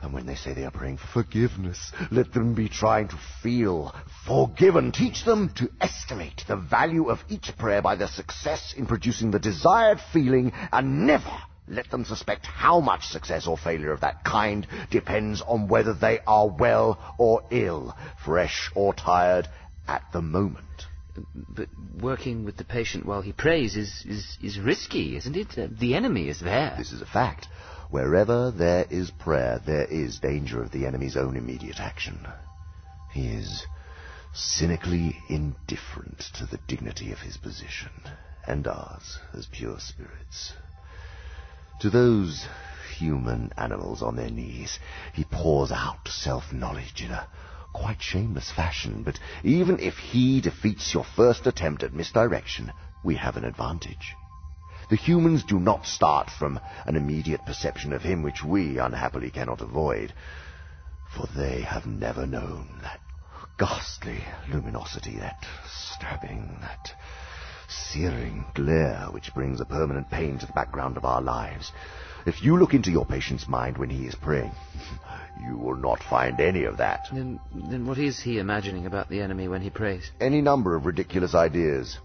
And 0.02 0.14
when 0.14 0.26
they 0.26 0.36
say 0.36 0.54
they 0.54 0.66
are 0.66 0.72
praying 0.72 0.98
for 0.98 1.08
forgiveness, 1.08 1.92
let 2.10 2.34
them 2.34 2.56
be 2.56 2.70
trying 2.70 3.10
to 3.10 3.20
feel 3.44 3.94
forgiven. 4.26 4.92
Teach 4.92 5.26
them 5.26 5.50
to 5.58 5.70
estimate 5.80 6.44
the 6.48 6.56
value 6.56 7.10
of 7.10 7.24
each 7.30 7.56
prayer 7.58 7.82
by 7.82 7.96
their 7.96 8.08
success 8.08 8.74
in 8.76 8.88
producing 8.88 9.30
the 9.30 9.40
desired 9.40 10.00
feeling 10.12 10.54
and 10.72 11.06
never 11.06 11.32
let 11.68 11.90
them 11.90 12.04
suspect 12.04 12.46
how 12.46 12.80
much 12.80 13.08
success 13.08 13.48
or 13.48 13.58
failure 13.58 13.92
of 13.92 14.02
that 14.02 14.24
kind 14.24 14.68
depends 14.90 15.42
on 15.42 15.68
whether 15.68 15.94
they 15.94 16.20
are 16.28 16.50
well 16.50 17.16
or 17.18 17.44
ill, 17.52 17.96
fresh 18.26 18.70
or 18.76 18.94
tired 18.94 19.48
at 19.88 20.04
the 20.12 20.22
moment. 20.22 20.66
But 21.36 21.70
working 22.00 22.46
with 22.46 22.58
the 22.58 22.64
patient 22.64 23.06
while 23.06 23.22
he 23.22 23.34
prays 23.34 23.76
is, 23.76 24.04
is, 24.08 24.38
is 24.42 24.60
risky, 24.60 25.16
isn't 25.16 25.36
it? 25.36 25.58
Uh, 25.58 25.68
the 25.72 25.96
enemy 25.96 26.30
is 26.30 26.40
there. 26.40 26.76
This 26.78 26.92
is 26.92 27.02
a 27.02 27.06
fact. 27.06 27.48
Wherever 27.90 28.52
there 28.52 28.86
is 28.90 29.12
prayer, 29.12 29.62
there 29.66 29.86
is 29.86 30.20
danger 30.20 30.62
of 30.62 30.72
the 30.72 30.86
enemy's 30.86 31.18
own 31.18 31.36
immediate 31.36 31.80
action. 31.80 32.26
He 33.12 33.28
is 33.28 33.66
cynically 34.34 35.18
indifferent 35.28 36.20
to 36.36 36.46
the 36.46 36.60
dignity 36.68 37.12
of 37.12 37.20
his 37.20 37.36
position, 37.38 37.92
and 38.48 38.66
ours 38.66 39.20
as 39.34 39.46
pure 39.48 39.80
spirits. 39.80 40.54
To 41.82 41.90
those 41.90 42.46
human 42.98 43.52
animals 43.58 44.02
on 44.02 44.16
their 44.16 44.30
knees, 44.30 44.80
he 45.14 45.26
pours 45.26 45.72
out 45.72 46.08
self-knowledge 46.08 47.02
in 47.04 47.12
a 47.12 47.28
quite 47.74 48.02
shameless 48.02 48.52
fashion, 48.52 49.04
but 49.04 49.20
even 49.44 49.80
if 49.80 49.98
he 49.98 50.42
defeats 50.42 50.94
your 50.94 51.04
first 51.04 51.48
attempt 51.48 51.84
at 51.84 51.94
misdirection, 51.94 52.72
we 53.04 53.16
have 53.16 53.38
an 53.38 53.46
advantage. 53.46 54.16
The 54.90 54.96
humans 54.96 55.44
do 55.44 55.60
not 55.60 55.86
start 55.86 56.30
from 56.30 56.60
an 56.86 56.96
immediate 56.96 57.46
perception 57.46 57.94
of 57.94 58.02
him 58.02 58.24
which 58.24 58.44
we 58.44 58.78
unhappily 58.78 59.30
cannot 59.30 59.62
avoid, 59.62 60.14
for 61.16 61.28
they 61.36 61.62
have 61.62 61.86
never 61.86 62.26
known 62.26 62.80
that 62.82 63.00
ghastly 63.58 64.24
luminosity, 64.50 65.18
that 65.20 65.46
stabbing, 65.66 66.58
that 66.62 66.94
searing 67.68 68.46
glare 68.54 69.08
which 69.12 69.34
brings 69.34 69.62
a 69.62 69.66
permanent 69.66 70.10
pain 70.10 70.38
to 70.40 70.46
the 70.46 70.54
background 70.54 70.98
of 70.98 71.06
our 71.06 71.22
lives. 71.22 71.72
If 72.26 72.44
you 72.44 72.58
look 72.58 72.74
into 72.74 72.92
your 72.92 73.06
patient's 73.06 73.48
mind 73.48 73.78
when 73.78 73.90
he 73.90 74.06
is 74.06 74.16
praying, 74.16 74.52
you 75.48 75.58
will 75.58 75.76
not 75.76 76.04
find 76.04 76.40
any 76.40 76.64
of 76.66 76.78
that. 76.78 77.08
Then, 77.12 77.40
then 77.54 77.86
what 77.86 77.98
is 77.98 78.20
he 78.20 78.40
imagining 78.40 78.86
about 78.86 79.10
the 79.10 79.22
enemy 79.22 79.48
when 79.48 79.62
he 79.62 79.70
prays? 79.70 80.12
Any 80.20 80.42
number 80.42 80.76
of 80.76 80.86
ridiculous 80.86 81.34
ideas. 81.34 81.98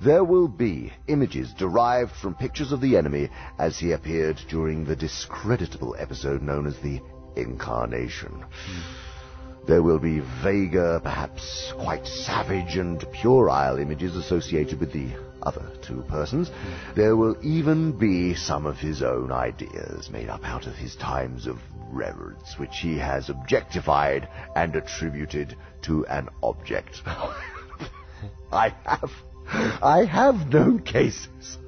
There 0.00 0.24
will 0.24 0.48
be 0.48 0.92
images 1.06 1.52
derived 1.52 2.12
from 2.12 2.34
pictures 2.34 2.72
of 2.72 2.80
the 2.80 2.96
enemy 2.96 3.30
as 3.58 3.78
he 3.78 3.92
appeared 3.92 4.40
during 4.48 4.84
the 4.84 4.96
discreditable 4.96 5.94
episode 5.98 6.42
known 6.42 6.66
as 6.66 6.78
the 6.78 7.00
Incarnation. 7.36 8.44
Hmm. 8.66 9.13
There 9.66 9.82
will 9.82 9.98
be 9.98 10.20
vaguer, 10.42 11.00
perhaps 11.02 11.72
quite 11.78 12.06
savage 12.06 12.76
and 12.76 13.00
puerile 13.12 13.78
images 13.78 14.14
associated 14.14 14.78
with 14.78 14.92
the 14.92 15.08
other 15.42 15.70
two 15.80 16.04
persons. 16.08 16.50
There 16.94 17.16
will 17.16 17.36
even 17.42 17.92
be 17.92 18.34
some 18.34 18.66
of 18.66 18.76
his 18.76 19.02
own 19.02 19.32
ideas 19.32 20.10
made 20.10 20.28
up 20.28 20.44
out 20.44 20.66
of 20.66 20.74
his 20.74 20.96
times 20.96 21.46
of 21.46 21.58
reverence, 21.90 22.58
which 22.58 22.76
he 22.82 22.98
has 22.98 23.30
objectified 23.30 24.28
and 24.54 24.76
attributed 24.76 25.56
to 25.82 26.04
an 26.06 26.28
object. 26.42 27.00
I 28.52 28.74
have, 28.84 29.10
I 29.82 30.04
have 30.04 30.52
known 30.52 30.80
cases 30.80 31.58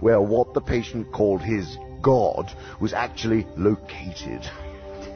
where 0.00 0.22
what 0.22 0.54
the 0.54 0.60
patient 0.62 1.12
called 1.12 1.42
his 1.42 1.76
God 2.00 2.50
was 2.80 2.94
actually 2.94 3.46
located 3.56 4.48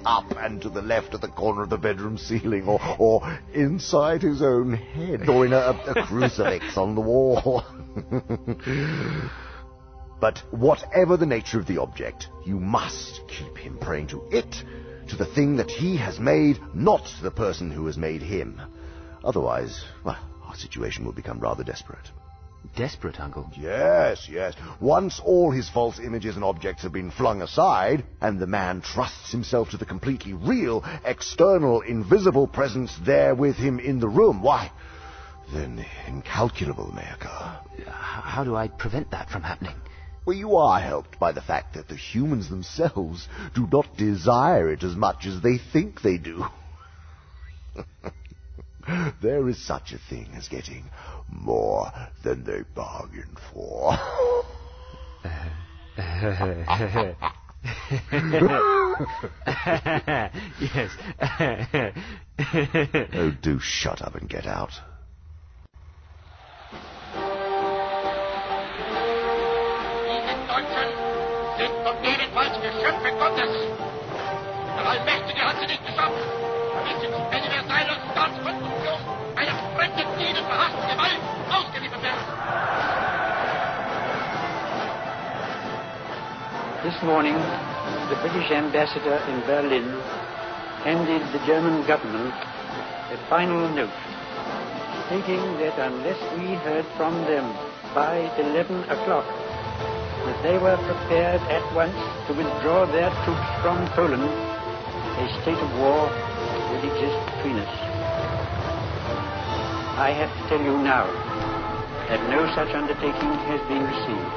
up 0.06 0.30
and 0.38 0.62
to 0.62 0.70
the 0.70 0.82
left 0.82 1.12
of 1.14 1.20
the 1.20 1.28
corner 1.28 1.62
of 1.62 1.70
the 1.70 1.76
bedroom 1.76 2.16
ceiling, 2.16 2.66
or, 2.66 2.80
or 2.98 3.38
inside 3.52 4.22
his 4.22 4.40
own 4.40 4.72
head, 4.72 5.28
or 5.28 5.44
in 5.44 5.52
a, 5.52 5.70
a 5.86 6.06
crucifix 6.06 6.76
on 6.76 6.94
the 6.94 7.00
wall. 7.00 7.64
but 10.20 10.38
whatever 10.50 11.16
the 11.16 11.26
nature 11.26 11.58
of 11.58 11.66
the 11.66 11.78
object, 11.78 12.28
you 12.44 12.60
must 12.60 13.20
keep 13.28 13.56
him 13.58 13.76
praying 13.78 14.06
to 14.06 14.22
it, 14.30 14.64
to 15.08 15.16
the 15.16 15.26
thing 15.26 15.56
that 15.56 15.70
he 15.70 15.96
has 15.96 16.18
made, 16.18 16.58
not 16.74 17.04
to 17.04 17.22
the 17.22 17.30
person 17.30 17.70
who 17.70 17.86
has 17.86 17.96
made 17.96 18.22
him. 18.22 18.60
Otherwise, 19.24 19.84
well, 20.04 20.18
our 20.44 20.54
situation 20.54 21.04
will 21.04 21.12
become 21.12 21.40
rather 21.40 21.64
desperate. 21.64 22.10
Desperate, 22.74 23.20
Uncle. 23.20 23.50
Yes, 23.56 24.28
yes. 24.30 24.54
Once 24.80 25.20
all 25.24 25.50
his 25.50 25.68
false 25.68 25.98
images 25.98 26.34
and 26.34 26.44
objects 26.44 26.82
have 26.82 26.92
been 26.92 27.10
flung 27.10 27.42
aside, 27.42 28.04
and 28.20 28.38
the 28.38 28.46
man 28.46 28.80
trusts 28.80 29.30
himself 29.30 29.70
to 29.70 29.76
the 29.76 29.86
completely 29.86 30.32
real, 30.32 30.84
external, 31.04 31.82
invisible 31.82 32.46
presence 32.46 32.96
there 33.04 33.34
with 33.34 33.56
him 33.56 33.78
in 33.78 34.00
the 34.00 34.08
room, 34.08 34.42
why, 34.42 34.72
then 35.52 35.84
incalculable 36.06 36.92
may 36.92 37.08
occur. 37.08 37.58
How 37.90 38.44
do 38.44 38.56
I 38.56 38.68
prevent 38.68 39.10
that 39.12 39.28
from 39.30 39.42
happening? 39.42 39.76
Well, 40.24 40.36
you 40.36 40.56
are 40.56 40.80
helped 40.80 41.20
by 41.20 41.32
the 41.32 41.40
fact 41.40 41.74
that 41.74 41.88
the 41.88 41.94
humans 41.94 42.48
themselves 42.48 43.28
do 43.54 43.68
not 43.70 43.96
desire 43.96 44.72
it 44.72 44.82
as 44.82 44.96
much 44.96 45.24
as 45.24 45.40
they 45.40 45.58
think 45.58 46.02
they 46.02 46.18
do. 46.18 46.44
there 49.22 49.48
is 49.48 49.64
such 49.64 49.92
a 49.92 49.98
thing 49.98 50.30
as 50.34 50.48
getting 50.48 50.90
more 51.30 51.90
than 52.22 52.44
they 52.44 52.62
bargained 52.74 53.38
for. 53.52 53.92
yes. 60.60 60.90
oh, 63.14 63.30
do 63.42 63.58
shut 63.58 64.02
up 64.02 64.14
and 64.14 64.28
get 64.28 64.46
out. 64.46 64.72
Diese 70.04 70.34
Deutschen 70.46 70.90
sind 71.58 71.74
von 71.82 71.96
ebenfalls 72.04 72.56
Geschöpfe 72.60 73.10
Gottes. 73.18 73.52
Der 74.76 74.86
Allmächtige 74.86 75.40
hat 75.40 75.56
sie 75.60 75.66
nicht 75.66 75.84
geschaffen, 75.86 76.22
damit 76.74 77.00
sie 77.00 77.10
zum 77.10 77.22
universalen 77.22 77.35
Staatskonstruktion 77.35 77.35
Gewalt 79.96 81.20
ausgeliefert 81.50 82.02
werden. 82.02 82.24
This 86.82 87.02
morning, 87.02 87.36
the 88.10 88.16
British 88.16 88.50
ambassador 88.50 89.18
in 89.28 89.40
Berlin 89.46 89.88
handed 90.84 91.22
the 91.32 91.40
German 91.46 91.86
government 91.86 92.34
a 93.12 93.16
final 93.28 93.68
note 93.74 93.90
stating 95.06 95.42
that 95.58 95.78
unless 95.78 96.18
we 96.38 96.54
heard 96.66 96.84
from 96.96 97.14
them 97.24 97.46
by 97.94 98.18
11 98.38 98.90
o'clock, 98.90 99.26
that 100.26 100.42
they 100.42 100.58
were 100.58 100.76
prepared 100.76 101.40
at 101.42 101.64
once 101.74 101.96
to 102.26 102.34
withdraw 102.34 102.84
their 102.86 103.10
troops 103.24 103.48
from 103.62 103.86
Poland, 103.94 104.26
a 104.26 105.26
state 105.42 105.58
of 105.58 105.70
war 105.78 106.10
would 106.70 106.84
exist 106.84 107.18
between 107.36 107.58
us. 107.58 107.95
I 109.96 110.12
have 110.12 110.28
to 110.28 110.48
tell 110.50 110.60
you 110.60 110.76
now 110.84 111.08
that 112.10 112.20
no 112.28 112.44
such 112.54 112.68
undertaking 112.74 113.32
has 113.48 113.60
been 113.66 113.80
received 113.80 114.36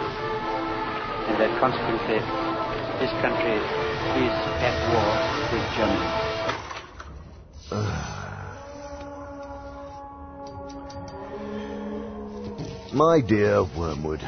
and 1.27 1.35
that 1.35 1.51
consequently 1.59 2.23
this 3.03 3.11
country 3.19 3.59
is 4.23 4.31
at 4.63 4.71
war 4.87 5.19
with 5.51 5.67
Germany. 5.75 6.07
My 12.93 13.19
dear 13.19 13.65
Wormwood, 13.77 14.23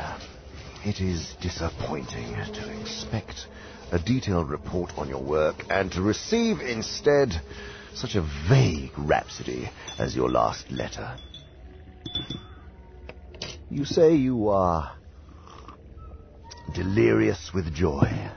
it 0.84 1.00
is 1.00 1.34
disappointing 1.40 2.36
to 2.36 2.82
expect 2.82 3.48
a 3.94 4.00
detailed 4.00 4.50
report 4.50 4.92
on 4.98 5.08
your 5.08 5.24
work 5.24 5.64
and 5.70 5.90
to 5.94 6.02
receive 6.02 6.60
instead 6.60 7.42
such 7.94 8.16
a 8.16 8.28
vague 8.50 8.92
rhapsody 8.98 9.70
as 10.00 10.16
your 10.16 10.30
last 10.30 10.72
letter. 10.72 11.18
You 13.70 13.86
say 13.86 14.16
you 14.16 14.50
are 14.50 14.92
delirious 16.74 17.52
with 17.54 17.74
joy 17.74 18.30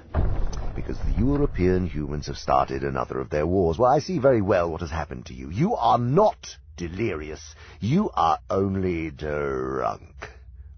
because 0.75 0.99
the 0.99 1.13
European 1.13 1.87
humans 1.87 2.27
have 2.27 2.37
started 2.37 2.83
another 2.83 3.21
of 3.21 3.31
their 3.31 3.47
wars. 3.47 3.79
Well, 3.79 3.91
I 3.91 4.01
see 4.01 4.19
very 4.19 4.43
well 4.43 4.71
what 4.71 4.81
has 4.81 4.91
happened 4.91 5.27
to 5.27 5.35
you. 5.35 5.51
You 5.51 5.75
are 5.77 5.99
not 5.99 6.57
delirious. 6.77 7.55
You 7.81 8.11
are 8.15 8.39
only 8.51 9.11
drunk. 9.11 10.31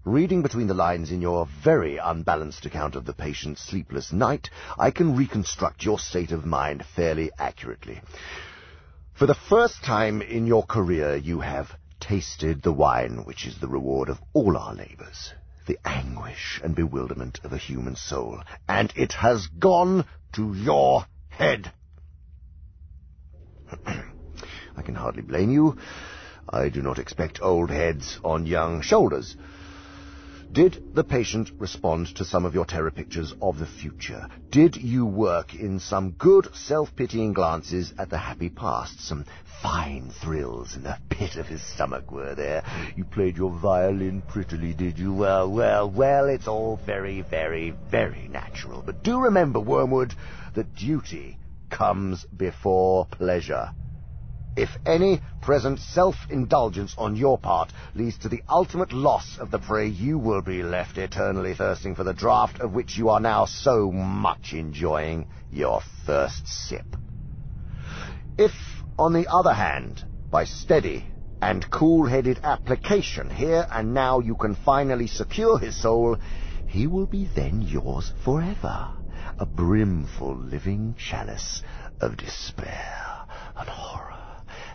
Reading 0.05 0.41
between 0.41 0.67
the 0.67 0.73
lines 0.73 1.11
in 1.11 1.21
your 1.21 1.47
very 1.63 1.97
unbalanced 1.97 2.65
account 2.65 2.95
of 2.95 3.05
the 3.05 3.13
patient's 3.13 3.61
sleepless 3.61 4.13
night, 4.13 4.49
I 4.77 4.91
can 4.91 5.17
reconstruct 5.17 5.83
your 5.83 5.99
state 5.99 6.31
of 6.31 6.45
mind 6.45 6.85
fairly 6.95 7.31
accurately. 7.37 7.99
For 9.17 9.25
the 9.25 9.33
first 9.33 9.83
time 9.83 10.21
in 10.21 10.45
your 10.45 10.63
career, 10.63 11.15
you 11.15 11.39
have 11.39 11.75
tasted 11.99 12.61
the 12.61 12.71
wine 12.71 13.25
which 13.25 13.47
is 13.47 13.57
the 13.57 13.67
reward 13.67 14.09
of 14.09 14.19
all 14.33 14.55
our 14.55 14.75
labors, 14.75 15.33
the 15.65 15.79
anguish 15.83 16.61
and 16.63 16.75
bewilderment 16.75 17.39
of 17.43 17.51
a 17.51 17.57
human 17.57 17.95
soul, 17.95 18.39
and 18.69 18.93
it 18.95 19.13
has 19.13 19.47
gone 19.47 20.05
to 20.33 20.53
your 20.53 21.07
head. 21.29 21.73
I 23.87 24.83
can 24.85 24.93
hardly 24.93 25.23
blame 25.23 25.49
you. 25.49 25.77
I 26.47 26.69
do 26.69 26.83
not 26.83 26.99
expect 26.99 27.41
old 27.41 27.71
heads 27.71 28.19
on 28.23 28.45
young 28.45 28.81
shoulders. 28.81 29.35
Did 30.57 30.95
the 30.95 31.03
patient 31.03 31.51
respond 31.59 32.15
to 32.15 32.25
some 32.25 32.43
of 32.43 32.55
your 32.55 32.65
terror 32.65 32.89
pictures 32.89 33.31
of 33.43 33.59
the 33.59 33.67
future? 33.67 34.27
Did 34.49 34.75
you 34.75 35.05
work 35.05 35.53
in 35.53 35.79
some 35.79 36.15
good 36.17 36.47
self-pitying 36.55 37.33
glances 37.33 37.93
at 37.99 38.09
the 38.09 38.17
happy 38.17 38.49
past? 38.49 38.99
Some 38.99 39.25
fine 39.61 40.09
thrills 40.09 40.75
in 40.75 40.81
the 40.81 40.97
pit 41.09 41.35
of 41.35 41.45
his 41.45 41.61
stomach 41.61 42.11
were 42.11 42.33
there? 42.33 42.63
You 42.95 43.05
played 43.05 43.37
your 43.37 43.51
violin 43.51 44.23
prettily, 44.23 44.73
did 44.73 44.97
you? 44.97 45.13
Well, 45.13 45.47
well, 45.51 45.91
well, 45.91 46.25
it's 46.25 46.47
all 46.47 46.79
very, 46.83 47.21
very, 47.21 47.75
very 47.91 48.27
natural. 48.27 48.81
But 48.83 49.03
do 49.03 49.19
remember, 49.19 49.59
Wormwood, 49.59 50.15
that 50.55 50.73
duty 50.73 51.37
comes 51.69 52.25
before 52.35 53.05
pleasure. 53.05 53.69
If 54.57 54.75
any 54.87 55.21
present 55.39 55.79
self-indulgence 55.79 56.95
on 56.97 57.15
your 57.15 57.37
part 57.37 57.71
leads 57.93 58.17
to 58.17 58.27
the 58.27 58.41
ultimate 58.49 58.91
loss 58.91 59.37
of 59.37 59.51
the 59.51 59.59
prey, 59.59 59.85
you 59.85 60.17
will 60.17 60.41
be 60.41 60.63
left 60.63 60.97
eternally 60.97 61.53
thirsting 61.53 61.93
for 61.93 62.03
the 62.03 62.15
draught 62.15 62.59
of 62.59 62.73
which 62.73 62.97
you 62.97 63.09
are 63.09 63.19
now 63.19 63.45
so 63.45 63.91
much 63.91 64.53
enjoying 64.53 65.27
your 65.51 65.81
first 66.07 66.47
sip. 66.47 66.95
If, 68.35 68.83
on 68.97 69.13
the 69.13 69.27
other 69.31 69.53
hand, 69.53 70.03
by 70.31 70.45
steady 70.45 71.05
and 71.39 71.69
cool-headed 71.69 72.39
application 72.41 73.29
here 73.29 73.67
and 73.71 73.93
now 73.93 74.21
you 74.21 74.33
can 74.33 74.55
finally 74.55 75.05
secure 75.05 75.59
his 75.59 75.79
soul, 75.79 76.17
he 76.65 76.87
will 76.87 77.05
be 77.05 77.29
then 77.35 77.61
yours 77.61 78.11
forever, 78.25 78.87
a 79.37 79.45
brimful 79.45 80.35
living 80.35 80.95
chalice 80.97 81.61
of 82.01 82.17
despair 82.17 83.19
and 83.55 83.69
horror 83.69 84.06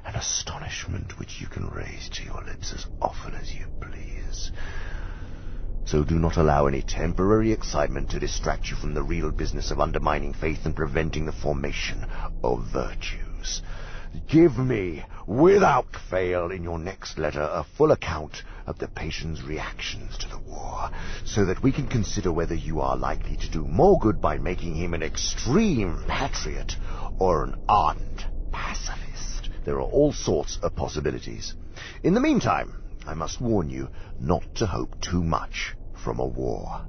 and 0.05 0.17
astonishment 0.17 1.19
which 1.19 1.41
you 1.41 1.47
can 1.47 1.69
raise 1.69 2.09
to 2.11 2.25
your 2.25 2.43
lips 2.45 2.73
as 2.73 2.87
often 3.01 3.35
as 3.35 3.55
you 3.55 3.65
please. 3.81 4.51
So 5.85 6.05
do 6.05 6.19
not 6.19 6.37
allow 6.37 6.67
any 6.67 6.83
temporary 6.83 7.53
excitement 7.53 8.11
to 8.11 8.21
distract 8.21 8.71
you 8.71 8.77
from 8.77 8.95
the 8.95 9.03
real 9.03 9.31
business 9.31 9.71
of 9.71 9.81
undermining 9.81 10.33
faith 10.33 10.65
and 10.65 10.77
preventing 10.77 11.27
the 11.27 11.33
formation 11.33 12.07
of 12.43 12.67
virtues. 12.73 13.63
Give 14.29 14.59
me, 14.59 15.05
without 15.27 15.97
fail, 16.11 16.51
in 16.51 16.63
your 16.63 16.79
next 16.79 17.19
letter, 17.19 17.41
a 17.41 17.65
full 17.65 17.93
account 17.93 18.43
of 18.67 18.79
the 18.79 18.89
patient's 18.89 19.43
reactions 19.43 20.19
to 20.19 20.29
the 20.29 20.39
war, 20.39 20.91
so 21.25 21.47
that 21.47 21.63
we 21.63 21.73
can 21.73 21.89
consider 21.89 22.31
whether 22.31 22.55
you 22.55 22.81
are 22.81 22.97
likely 22.97 23.37
to 23.37 23.51
do 23.51 23.65
more 23.65 23.99
good 23.99 24.21
by 24.21 24.37
making 24.37 24.75
him 24.75 24.93
an 24.93 25.03
extreme 25.03 26.05
patriot 26.07 26.77
or 27.19 27.43
an 27.45 27.55
ardent 27.69 28.27
pacifist. 28.53 29.12
There 29.65 29.77
are 29.77 29.81
all 29.81 30.13
sorts 30.13 30.59
of 30.63 30.75
possibilities. 30.75 31.55
In 32.03 32.15
the 32.15 32.21
meantime, 32.21 32.75
I 33.07 33.15
must 33.15 33.41
warn 33.41 33.71
you 33.71 33.89
not 34.19 34.43
to 34.57 34.67
hope 34.67 35.01
too 35.01 35.23
much 35.23 35.77
from 35.95 36.19
a 36.19 36.27
war. 36.27 36.85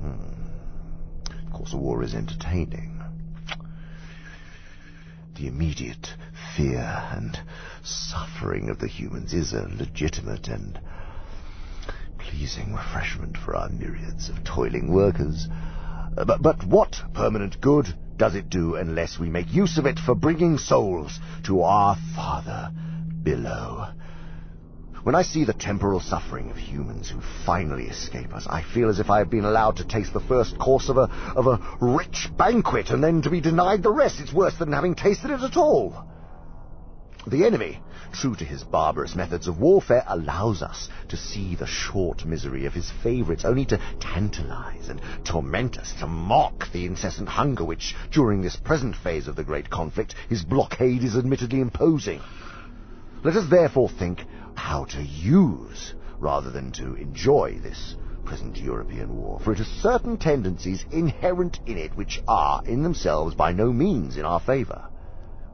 Hmm. 0.00 1.46
Of 1.46 1.52
course, 1.52 1.72
a 1.72 1.76
war 1.76 2.02
is 2.02 2.14
entertaining. 2.14 3.02
The 5.36 5.46
immediate 5.46 6.14
fear 6.56 7.02
and 7.10 7.38
suffering 7.82 8.68
of 8.68 8.78
the 8.78 8.88
humans 8.88 9.32
is 9.32 9.52
a 9.52 9.68
legitimate 9.68 10.48
and 10.48 10.80
pleasing 12.18 12.74
refreshment 12.74 13.36
for 13.36 13.56
our 13.56 13.68
myriads 13.68 14.28
of 14.28 14.44
toiling 14.44 14.92
workers. 14.92 15.48
Uh, 16.16 16.24
but, 16.24 16.42
but 16.42 16.64
what 16.64 16.96
permanent 17.14 17.60
good 17.60 17.86
does 18.16 18.34
it 18.34 18.50
do 18.50 18.76
unless 18.76 19.18
we 19.18 19.28
make 19.28 19.52
use 19.52 19.78
of 19.78 19.86
it 19.86 19.98
for 19.98 20.14
bringing 20.14 20.58
souls 20.58 21.18
to 21.44 21.62
our 21.62 21.96
Father 22.14 22.70
below? 23.22 23.88
When 25.02 25.16
I 25.16 25.22
see 25.22 25.44
the 25.44 25.52
temporal 25.52 25.98
suffering 25.98 26.50
of 26.50 26.56
humans 26.56 27.10
who 27.10 27.20
finally 27.44 27.86
escape 27.86 28.32
us, 28.32 28.46
I 28.48 28.62
feel 28.62 28.88
as 28.88 29.00
if 29.00 29.10
I 29.10 29.18
have 29.18 29.30
been 29.30 29.44
allowed 29.44 29.78
to 29.78 29.84
taste 29.84 30.12
the 30.12 30.20
first 30.20 30.56
course 30.58 30.88
of 30.88 30.96
a, 30.96 31.10
of 31.34 31.48
a 31.48 31.58
rich 31.80 32.28
banquet 32.36 32.90
and 32.90 33.02
then 33.02 33.22
to 33.22 33.30
be 33.30 33.40
denied 33.40 33.82
the 33.82 33.90
rest. 33.90 34.20
It's 34.20 34.32
worse 34.32 34.54
than 34.58 34.72
having 34.72 34.94
tasted 34.94 35.32
it 35.32 35.40
at 35.40 35.56
all. 35.56 36.04
The 37.26 37.44
enemy, 37.46 37.80
true 38.12 38.34
to 38.36 38.44
his 38.44 38.62
barbarous 38.62 39.14
methods 39.14 39.48
of 39.48 39.58
warfare, 39.58 40.04
allows 40.06 40.62
us 40.62 40.88
to 41.08 41.16
see 41.16 41.54
the 41.54 41.66
short 41.66 42.24
misery 42.24 42.66
of 42.66 42.74
his 42.74 42.90
favorites, 43.02 43.44
only 43.44 43.64
to 43.66 43.80
tantalize 44.00 44.88
and 44.88 45.00
torment 45.24 45.78
us, 45.78 45.92
to 46.00 46.06
mock 46.06 46.70
the 46.72 46.86
incessant 46.86 47.28
hunger 47.28 47.64
which, 47.64 47.94
during 48.10 48.42
this 48.42 48.56
present 48.56 48.94
phase 48.94 49.28
of 49.28 49.36
the 49.36 49.44
great 49.44 49.70
conflict, 49.70 50.14
his 50.28 50.44
blockade 50.44 51.02
is 51.02 51.16
admittedly 51.16 51.60
imposing. 51.60 52.20
Let 53.24 53.36
us 53.36 53.48
therefore 53.48 53.88
think 53.88 54.24
how 54.54 54.84
to 54.86 55.02
use, 55.02 55.94
rather 56.18 56.50
than 56.50 56.72
to 56.72 56.94
enjoy 56.94 57.58
this 57.62 57.96
present 58.24 58.56
European 58.56 59.16
war, 59.16 59.40
for 59.40 59.52
it 59.52 59.58
has 59.58 59.66
certain 59.66 60.16
tendencies 60.16 60.84
inherent 60.90 61.60
in 61.66 61.78
it 61.78 61.96
which 61.96 62.22
are, 62.28 62.62
in 62.64 62.82
themselves, 62.82 63.34
by 63.34 63.52
no 63.52 63.72
means 63.72 64.16
in 64.16 64.24
our 64.24 64.40
favour. 64.40 64.88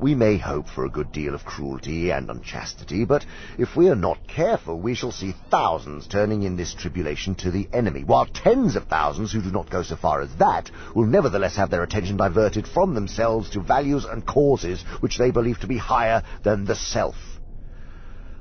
We 0.01 0.15
may 0.15 0.37
hope 0.37 0.69
for 0.69 0.85
a 0.85 0.91
good 0.91 1.11
deal 1.11 1.35
of 1.35 1.45
cruelty 1.45 2.11
and 2.13 2.31
unchastity, 2.31 3.05
but 3.05 3.27
if 3.59 3.75
we 3.75 3.89
are 3.91 3.97
not 3.97 4.29
careful, 4.29 4.79
we 4.79 4.95
shall 4.95 5.11
see 5.11 5.35
thousands 5.51 6.07
turning 6.07 6.45
in 6.45 6.55
this 6.55 6.73
tribulation 6.73 7.35
to 7.37 7.51
the 7.51 7.69
enemy, 7.73 8.05
while 8.05 8.27
tens 8.27 8.77
of 8.77 8.85
thousands 8.85 9.33
who 9.33 9.43
do 9.43 9.51
not 9.51 9.71
go 9.71 9.83
so 9.83 9.97
far 9.97 10.21
as 10.21 10.33
that 10.37 10.71
will 10.95 11.07
nevertheless 11.07 11.57
have 11.57 11.71
their 11.71 11.83
attention 11.83 12.17
diverted 12.17 12.69
from 12.69 12.95
themselves 12.95 13.51
to 13.51 13.61
values 13.61 14.05
and 14.05 14.25
causes 14.25 14.83
which 15.01 15.19
they 15.19 15.33
believe 15.33 15.59
to 15.61 15.67
be 15.67 15.79
higher 15.79 16.23
than 16.45 16.65
the 16.65 16.77
self. 16.77 17.17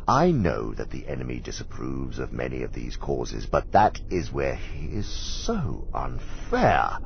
I 0.07 0.29
know 0.29 0.75
that 0.75 0.91
the 0.91 1.07
enemy 1.07 1.39
disapproves 1.39 2.19
of 2.19 2.31
many 2.31 2.61
of 2.61 2.71
these 2.71 2.95
causes, 2.95 3.47
but 3.47 3.71
that 3.71 3.99
is 4.11 4.31
where 4.31 4.55
he 4.55 4.85
is 4.85 5.07
so 5.07 5.87
unfair. 5.91 6.99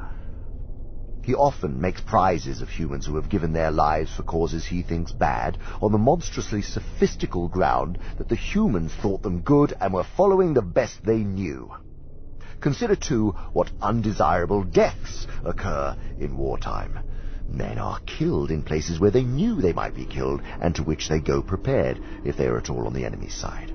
He 1.23 1.35
often 1.35 1.79
makes 1.79 2.01
prizes 2.01 2.61
of 2.61 2.69
humans 2.69 3.05
who 3.05 3.15
have 3.15 3.29
given 3.29 3.53
their 3.53 3.69
lives 3.69 4.11
for 4.11 4.23
causes 4.23 4.65
he 4.65 4.81
thinks 4.81 5.11
bad, 5.11 5.59
on 5.79 5.91
the 5.91 5.99
monstrously 5.99 6.63
sophistical 6.63 7.47
ground 7.47 7.99
that 8.17 8.27
the 8.27 8.35
humans 8.35 8.91
thought 8.93 9.21
them 9.21 9.41
good 9.41 9.73
and 9.79 9.93
were 9.93 10.03
following 10.03 10.53
the 10.53 10.63
best 10.63 11.03
they 11.03 11.19
knew. 11.23 11.71
Consider, 12.59 12.95
too, 12.95 13.35
what 13.53 13.71
undesirable 13.81 14.63
deaths 14.63 15.27
occur 15.43 15.95
in 16.17 16.37
wartime. 16.37 16.99
Men 17.47 17.77
are 17.77 17.99
killed 18.05 18.49
in 18.49 18.63
places 18.63 18.99
where 18.99 19.11
they 19.11 19.23
knew 19.23 19.61
they 19.61 19.73
might 19.73 19.93
be 19.93 20.05
killed, 20.05 20.41
and 20.59 20.73
to 20.75 20.83
which 20.83 21.07
they 21.07 21.19
go 21.19 21.43
prepared, 21.43 21.99
if 22.23 22.35
they 22.35 22.47
are 22.47 22.57
at 22.57 22.69
all 22.69 22.87
on 22.87 22.93
the 22.93 23.05
enemy's 23.05 23.35
side. 23.35 23.71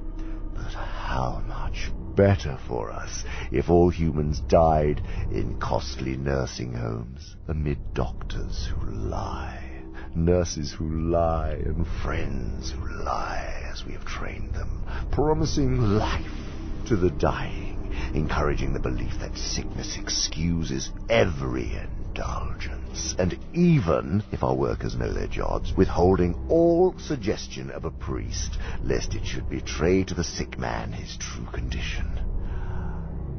But 0.55 0.73
how 0.73 1.43
much 1.47 1.91
better 2.17 2.59
for 2.67 2.91
us 2.91 3.25
if 3.51 3.69
all 3.69 3.91
humans 3.91 4.41
died 4.41 5.03
in 5.31 5.55
costly 5.55 6.17
nursing 6.17 6.73
homes 6.73 7.37
amid 7.47 7.79
doctors 7.93 8.67
who 8.75 8.87
lie, 8.91 9.85
nurses 10.15 10.73
who 10.73 10.91
lie, 11.11 11.61
and 11.65 11.87
friends 11.87 12.71
who 12.71 13.05
lie 13.05 13.63
as 13.71 13.85
we 13.85 13.93
have 13.93 14.05
trained 14.05 14.55
them, 14.55 14.83
promising 15.11 15.79
life 15.79 16.73
to 16.87 16.97
the 16.97 17.11
dying, 17.11 17.91
encouraging 18.15 18.73
the 18.73 18.81
belief 18.81 19.19
that 19.21 19.37
sickness 19.37 19.99
excuses 19.99 20.91
every 21.09 21.75
indulgence, 22.17 23.15
and 23.19 23.39
even, 23.53 24.23
if 24.33 24.43
our 24.43 24.55
workers 24.55 24.97
know 24.97 25.13
their 25.13 25.27
jobs, 25.27 25.75
withholding 25.77 26.35
all 26.49 26.95
suggestion 26.99 27.71
of 27.71 27.85
a 27.85 27.91
priest, 27.91 28.57
lest 28.83 29.15
it 29.15 29.27
should 29.27 29.49
betray 29.51 30.03
to 30.03 30.15
the 30.15 30.25
sick 30.25 30.59
man 30.59 30.93
his 30.93 31.17
true 31.19 31.47
condition. 31.53 32.07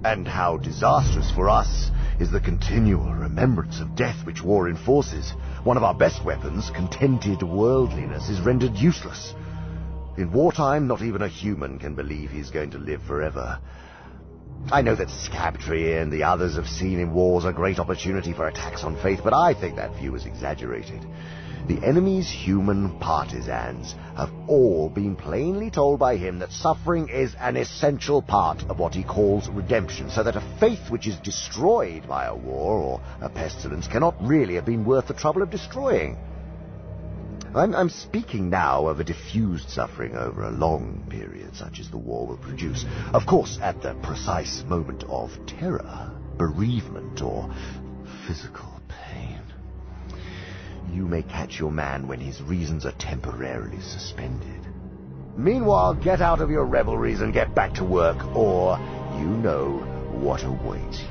And 0.06 0.28
how 0.28 0.58
disastrous 0.58 1.32
for 1.32 1.50
us 1.50 1.90
is 2.20 2.30
the 2.30 2.40
continual 2.40 3.14
remembrance 3.14 3.80
of 3.80 3.96
death 3.96 4.26
which 4.26 4.44
war 4.44 4.70
enforces. 4.70 5.34
One 5.64 5.78
of 5.78 5.84
our 5.84 5.96
best 5.96 6.24
weapons, 6.24 6.70
contented 6.70 7.42
worldliness, 7.42 8.30
is 8.30 8.40
rendered 8.42 8.76
useless. 8.76 9.34
In 10.18 10.32
wartime, 10.32 10.88
not 10.88 11.02
even 11.02 11.24
a 11.24 11.28
human 11.28 11.80
can 11.80 11.96
believe 11.96 12.30
he's 12.30 12.52
going 12.52 12.72
to 12.72 12.78
live 12.78 13.02
forever. 13.04 13.60
I 14.72 14.82
know 14.82 14.96
that 14.96 15.10
Scabtree 15.10 15.94
and 16.02 16.12
the 16.12 16.24
others 16.24 16.56
have 16.56 16.68
seen 16.68 17.00
in 17.00 17.14
wars 17.14 17.46
a 17.46 17.54
great 17.54 17.80
opportunity 17.80 18.34
for 18.34 18.48
attacks 18.48 18.84
on 18.84 18.98
faith, 19.02 19.22
but 19.24 19.34
I 19.34 19.54
think 19.54 19.78
that 19.78 19.96
view 19.96 20.14
is 20.16 20.26
exaggerated. 20.26 21.06
The 21.68 21.82
enemy's 21.86 22.30
human 22.30 23.00
partisans 23.00 23.96
have 24.18 24.30
all 24.48 24.90
been 24.90 25.16
plainly 25.16 25.72
told 25.72 26.00
by 26.00 26.18
him 26.18 26.40
that 26.40 26.52
suffering 26.52 27.08
is 27.08 27.34
an 27.40 27.56
essential 27.56 28.22
part 28.22 28.64
of 28.70 28.78
what 28.78 28.94
he 28.94 29.04
calls 29.04 29.48
redemption, 29.48 30.10
so 30.10 30.22
that 30.24 30.36
a 30.36 30.58
faith 30.60 30.90
which 30.90 31.08
is 31.08 31.18
destroyed 31.18 32.06
by 32.08 32.26
a 32.26 32.36
war 32.36 32.78
or 32.78 33.02
a 33.22 33.30
pestilence 33.30 33.88
cannot 33.88 34.16
really 34.22 34.56
have 34.56 34.66
been 34.66 34.84
worth 34.84 35.08
the 35.08 35.14
trouble 35.14 35.42
of 35.42 35.50
destroying. 35.50 36.18
I'm, 37.56 37.74
I'm, 37.74 37.90
speaking 37.90 38.50
now 38.50 38.88
of 38.88 39.00
a 39.00 39.04
diffused 39.04 39.70
suffering 39.70 40.16
over 40.16 40.44
a 40.44 40.52
long 40.52 41.06
period, 41.10 41.56
such 41.56 41.80
as 41.80 41.90
the 41.90 41.98
war 41.98 42.28
will 42.28 42.38
produce. 42.38 42.86
Of 43.14 43.26
course, 43.26 43.58
at 43.62 43.82
the 43.82 43.96
precise 43.96 44.64
moment 44.68 45.04
of 45.06 45.32
terror, 45.46 46.12
bereavement, 46.38 47.22
or 47.22 47.50
physical 48.28 48.82
pain. 48.88 49.42
You 50.92 51.08
may 51.08 51.24
catch 51.24 51.60
your 51.60 51.72
man 51.72 52.08
when 52.08 52.20
his 52.20 52.42
reasons 52.42 52.86
are 52.86 52.94
temporarily 52.94 53.82
suspended. 53.82 54.68
Meanwhile, 55.36 55.96
get 55.96 56.22
out 56.22 56.42
of 56.42 56.50
your 56.50 56.66
revelries 56.66 57.22
and 57.22 57.34
get 57.34 57.54
back 57.54 57.74
to 57.76 57.84
work, 57.84 58.18
or 58.36 58.78
you 59.20 59.28
know 59.28 59.78
what 60.20 60.44
awaits 60.44 61.00
you. 61.00 61.08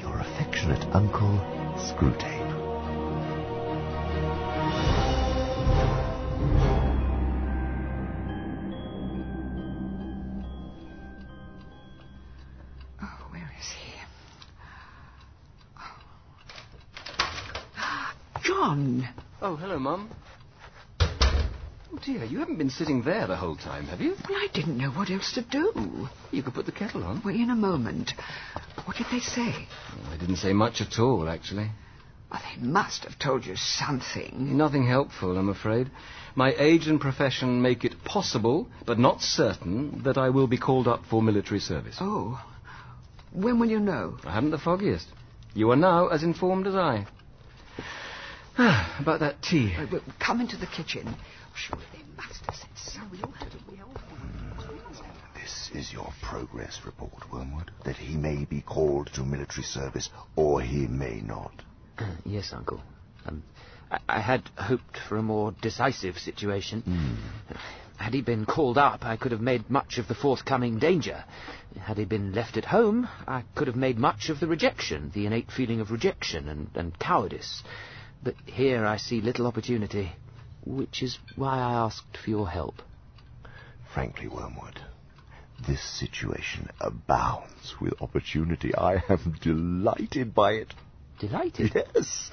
Your 0.00 0.18
affectionate 0.18 0.84
uncle, 0.94 1.38
Screwtape. 1.76 2.41
John! 18.72 19.06
Oh, 19.42 19.56
hello, 19.56 19.78
Mum. 19.78 20.08
Oh, 20.98 21.98
dear, 22.02 22.24
you 22.24 22.38
haven't 22.38 22.56
been 22.56 22.70
sitting 22.70 23.02
there 23.02 23.26
the 23.26 23.36
whole 23.36 23.54
time, 23.54 23.84
have 23.84 24.00
you? 24.00 24.14
Well, 24.26 24.38
I 24.38 24.48
didn't 24.54 24.78
know 24.78 24.88
what 24.88 25.10
else 25.10 25.30
to 25.34 25.42
do. 25.42 26.08
You 26.30 26.42
could 26.42 26.54
put 26.54 26.64
the 26.64 26.72
kettle 26.72 27.04
on. 27.04 27.20
Well, 27.22 27.34
in 27.34 27.50
a 27.50 27.54
moment. 27.54 28.14
What 28.86 28.96
did 28.96 29.08
they 29.12 29.20
say? 29.20 29.52
Oh, 29.90 30.10
they 30.10 30.16
didn't 30.16 30.36
say 30.36 30.54
much 30.54 30.80
at 30.80 30.98
all, 30.98 31.28
actually. 31.28 31.70
Well, 32.30 32.40
they 32.42 32.62
must 32.62 33.04
have 33.04 33.18
told 33.18 33.44
you 33.44 33.56
something. 33.56 34.56
Nothing 34.56 34.86
helpful, 34.86 35.36
I'm 35.36 35.50
afraid. 35.50 35.90
My 36.34 36.54
age 36.56 36.86
and 36.86 36.98
profession 36.98 37.60
make 37.60 37.84
it 37.84 38.02
possible, 38.04 38.68
but 38.86 38.98
not 38.98 39.20
certain, 39.20 40.00
that 40.04 40.16
I 40.16 40.30
will 40.30 40.46
be 40.46 40.56
called 40.56 40.88
up 40.88 41.04
for 41.10 41.20
military 41.20 41.60
service. 41.60 41.98
Oh. 42.00 42.42
When 43.34 43.58
will 43.58 43.68
you 43.68 43.80
know? 43.80 44.16
I 44.24 44.32
haven't 44.32 44.50
the 44.50 44.56
foggiest. 44.56 45.08
You 45.52 45.70
are 45.72 45.76
now 45.76 46.08
as 46.08 46.22
informed 46.22 46.66
as 46.66 46.74
I. 46.74 47.06
About 48.56 49.20
that 49.20 49.42
tea. 49.42 49.74
Uh, 49.76 49.86
well, 49.90 50.02
come 50.18 50.40
into 50.40 50.56
the 50.56 50.66
kitchen. 50.66 51.14
Surely 51.54 51.84
they 51.92 52.02
must 52.16 52.44
have 52.46 52.54
said 52.54 52.68
something. 52.76 53.32
This 55.34 55.70
is 55.74 55.92
your 55.92 56.12
progress 56.22 56.80
report, 56.84 57.30
Wormwood. 57.32 57.70
That 57.84 57.96
he 57.96 58.16
may 58.16 58.44
be 58.44 58.60
called 58.60 59.10
to 59.14 59.22
military 59.22 59.64
service, 59.64 60.10
or 60.36 60.60
he 60.60 60.86
may 60.86 61.20
not. 61.20 61.52
yes, 62.24 62.52
Uncle. 62.52 62.80
Um, 63.26 63.42
I, 63.90 63.98
I 64.08 64.20
had 64.20 64.42
hoped 64.56 64.98
for 65.08 65.16
a 65.16 65.22
more 65.22 65.52
decisive 65.62 66.18
situation. 66.18 66.82
Mm. 66.86 67.58
Had 67.96 68.14
he 68.14 68.20
been 68.20 68.46
called 68.46 68.78
up, 68.78 69.04
I 69.04 69.16
could 69.16 69.32
have 69.32 69.40
made 69.40 69.70
much 69.70 69.98
of 69.98 70.08
the 70.08 70.14
forthcoming 70.14 70.78
danger. 70.78 71.24
Had 71.80 71.98
he 71.98 72.04
been 72.04 72.32
left 72.32 72.56
at 72.56 72.64
home, 72.64 73.08
I 73.26 73.44
could 73.54 73.66
have 73.68 73.76
made 73.76 73.98
much 73.98 74.28
of 74.28 74.40
the 74.40 74.46
rejection, 74.46 75.10
the 75.14 75.26
innate 75.26 75.50
feeling 75.50 75.80
of 75.80 75.90
rejection 75.90 76.48
and, 76.48 76.70
and 76.74 76.98
cowardice. 76.98 77.62
But 78.22 78.36
here 78.46 78.86
I 78.86 78.98
see 78.98 79.20
little 79.20 79.46
opportunity, 79.46 80.12
which 80.64 81.02
is 81.02 81.18
why 81.34 81.58
I 81.58 81.72
asked 81.72 82.16
for 82.16 82.30
your 82.30 82.48
help. 82.48 82.82
Frankly, 83.92 84.28
Wormwood, 84.28 84.80
this 85.66 85.82
situation 85.82 86.68
abounds 86.80 87.74
with 87.80 88.00
opportunity. 88.00 88.74
I 88.74 89.02
am 89.08 89.36
delighted 89.42 90.34
by 90.34 90.52
it. 90.52 90.74
Delighted? 91.22 91.72
Yes. 91.94 92.30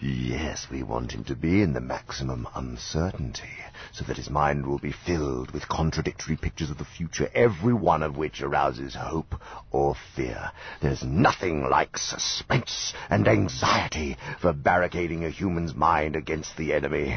Yes, 0.00 0.66
we 0.68 0.82
want 0.82 1.12
him 1.12 1.22
to 1.24 1.36
be 1.36 1.62
in 1.62 1.74
the 1.74 1.80
maximum 1.80 2.48
uncertainty, 2.56 3.54
so 3.92 4.04
that 4.04 4.16
his 4.16 4.28
mind 4.28 4.66
will 4.66 4.80
be 4.80 4.90
filled 4.90 5.52
with 5.52 5.68
contradictory 5.68 6.36
pictures 6.36 6.68
of 6.68 6.78
the 6.78 6.84
future, 6.84 7.30
every 7.36 7.72
one 7.72 8.02
of 8.02 8.16
which 8.16 8.42
arouses 8.42 8.96
hope 8.96 9.36
or 9.70 9.94
fear. 10.16 10.50
There's 10.80 11.04
nothing 11.04 11.70
like 11.70 11.96
suspense 11.96 12.94
and 13.08 13.28
anxiety 13.28 14.16
for 14.40 14.52
barricading 14.52 15.24
a 15.24 15.30
human's 15.30 15.76
mind 15.76 16.16
against 16.16 16.56
the 16.56 16.72
enemy. 16.72 17.16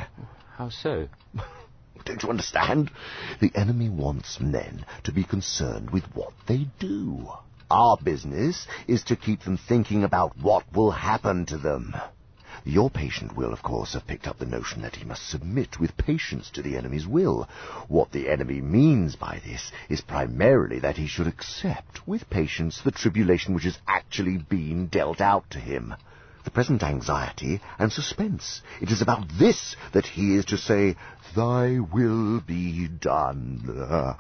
How 0.58 0.70
so? 0.70 1.10
Don't 2.06 2.22
you 2.22 2.30
understand? 2.30 2.92
The 3.42 3.52
enemy 3.56 3.90
wants 3.90 4.40
men 4.40 4.86
to 5.06 5.12
be 5.12 5.24
concerned 5.24 5.90
with 5.90 6.04
what 6.14 6.34
they 6.46 6.68
do. 6.78 7.30
Our 7.72 7.98
business 7.98 8.68
is 8.88 9.04
to 9.06 9.16
keep 9.16 9.42
them 9.42 9.58
thinking 9.58 10.04
about 10.04 10.38
what 10.38 10.72
will 10.74 10.92
happen 10.92 11.46
to 11.48 11.58
them. 11.58 11.96
Your 12.64 12.90
patient 12.90 13.36
will, 13.36 13.52
of 13.54 13.64
course, 13.64 13.94
have 13.94 14.08
picked 14.08 14.28
up 14.28 14.38
the 14.38 14.46
notion 14.46 14.82
that 14.84 14.96
he 14.96 15.06
must 15.06 15.28
submit 15.28 15.80
with 15.80 15.98
patience 15.98 16.50
to 16.52 16.62
the 16.62 16.78
enemy's 16.78 17.08
will. 17.08 17.50
What 17.88 18.12
the 18.12 18.30
enemy 18.30 18.62
means 18.62 19.16
by 19.16 19.42
this 19.46 19.72
is 19.90 20.02
primarily 20.02 20.80
that 20.80 20.98
he 20.98 21.08
should 21.08 21.28
accept 21.28 22.08
with 22.08 22.30
patience 22.30 22.82
the 22.82 22.92
tribulation 22.92 23.54
which 23.54 23.66
has 23.66 23.80
actually 23.88 24.38
been 24.38 24.88
dealt 24.88 25.20
out 25.20 25.50
to 25.52 25.60
him. 25.60 25.96
The 26.44 26.52
present 26.52 26.84
anxiety 26.84 27.62
and 27.80 27.92
suspense. 27.92 28.62
It 28.80 28.92
is 28.92 29.02
about 29.02 29.28
this 29.40 29.76
that 29.94 30.06
he 30.06 30.36
is 30.36 30.46
to 30.46 30.58
say, 30.58 30.96
Thy 31.36 31.80
will 31.80 32.40
be 32.40 32.88
done. 32.88 34.16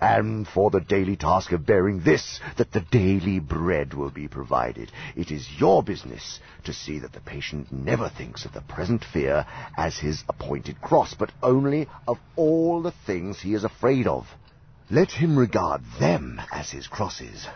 And 0.00 0.48
for 0.48 0.70
the 0.70 0.80
daily 0.80 1.16
task 1.16 1.52
of 1.52 1.66
bearing 1.66 2.00
this, 2.00 2.40
that 2.56 2.72
the 2.72 2.80
daily 2.80 3.38
bread 3.38 3.92
will 3.92 4.10
be 4.10 4.28
provided. 4.28 4.90
It 5.14 5.30
is 5.30 5.60
your 5.60 5.82
business 5.82 6.40
to 6.64 6.72
see 6.72 6.98
that 7.00 7.12
the 7.12 7.20
patient 7.20 7.70
never 7.70 8.08
thinks 8.08 8.44
of 8.44 8.52
the 8.52 8.62
present 8.62 9.04
fear 9.04 9.46
as 9.76 9.98
his 9.98 10.24
appointed 10.28 10.80
cross, 10.80 11.14
but 11.14 11.32
only 11.42 11.86
of 12.08 12.18
all 12.34 12.80
the 12.82 12.94
things 13.06 13.40
he 13.40 13.54
is 13.54 13.64
afraid 13.64 14.06
of. 14.06 14.26
Let 14.90 15.10
him 15.10 15.38
regard 15.38 15.82
them 15.98 16.40
as 16.52 16.70
his 16.70 16.86
crosses. 16.86 17.46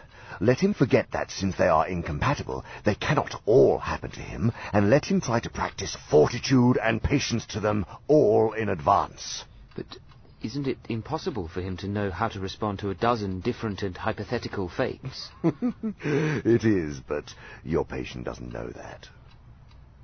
Let 0.40 0.60
him 0.60 0.74
forget 0.74 1.10
that 1.12 1.30
since 1.30 1.56
they 1.56 1.68
are 1.68 1.88
incompatible, 1.88 2.64
they 2.84 2.94
cannot 2.94 3.40
all 3.44 3.78
happen 3.78 4.10
to 4.12 4.20
him, 4.20 4.52
and 4.72 4.88
let 4.88 5.06
him 5.06 5.20
try 5.20 5.40
to 5.40 5.50
practice 5.50 5.96
fortitude 6.10 6.78
and 6.82 7.02
patience 7.02 7.44
to 7.46 7.60
them 7.60 7.86
all 8.06 8.52
in 8.52 8.68
advance. 8.68 9.44
But 9.74 9.98
isn't 10.40 10.68
it 10.68 10.78
impossible 10.88 11.48
for 11.48 11.60
him 11.60 11.76
to 11.78 11.88
know 11.88 12.10
how 12.10 12.28
to 12.28 12.38
respond 12.38 12.78
to 12.78 12.90
a 12.90 12.94
dozen 12.94 13.40
different 13.40 13.82
and 13.82 13.96
hypothetical 13.96 14.68
fates? 14.68 15.30
it 15.42 16.64
is, 16.64 17.00
but 17.00 17.34
your 17.64 17.84
patient 17.84 18.24
doesn't 18.24 18.52
know 18.52 18.68
that. 18.68 19.08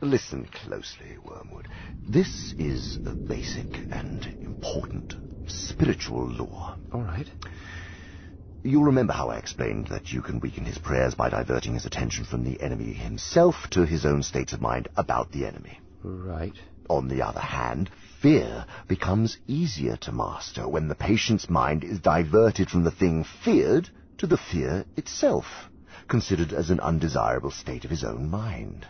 Listen 0.01 0.47
closely, 0.47 1.16
Wormwood. 1.24 1.68
This 2.07 2.55
is 2.59 2.99
a 3.07 3.14
basic 3.14 3.68
and 3.91 4.26
important 4.43 5.14
spiritual 5.47 6.26
law. 6.28 6.76
All 6.93 7.03
right. 7.03 7.28
You'll 8.67 8.85
remember 8.85 9.12
how 9.12 9.29
I 9.29 9.37
explained 9.37 9.89
that 9.89 10.11
you 10.11 10.23
can 10.23 10.41
weaken 10.41 10.65
his 10.65 10.79
prayers 10.79 11.15
by 11.15 11.29
diverting 11.29 11.75
his 11.75 11.85
attention 11.85 12.25
from 12.25 12.45
the 12.45 12.59
enemy 12.62 12.95
himself 12.95 13.69
to 13.73 13.85
his 13.85 14.07
own 14.07 14.23
states 14.23 14.55
of 14.55 14.62
mind 14.62 14.89
about 14.97 15.33
the 15.33 15.45
enemy. 15.45 15.81
Right. 16.03 16.55
On 16.89 17.09
the 17.09 17.21
other 17.21 17.41
hand, 17.41 17.91
fear 18.23 18.65
becomes 18.89 19.37
easier 19.47 19.99
to 19.99 20.12
master 20.12 20.67
when 20.67 20.89
the 20.89 20.95
patient's 20.95 21.51
mind 21.51 21.85
is 21.85 22.01
diverted 22.01 22.71
from 22.71 22.85
the 22.85 22.91
thing 22.91 23.27
feared 23.45 23.91
to 24.17 24.27
the 24.27 24.39
fear 24.39 24.87
itself, 24.97 25.69
considered 26.09 26.55
as 26.55 26.71
an 26.71 26.81
undesirable 26.81 27.51
state 27.51 27.85
of 27.85 27.91
his 27.91 28.03
own 28.03 28.31
mind. 28.31 28.87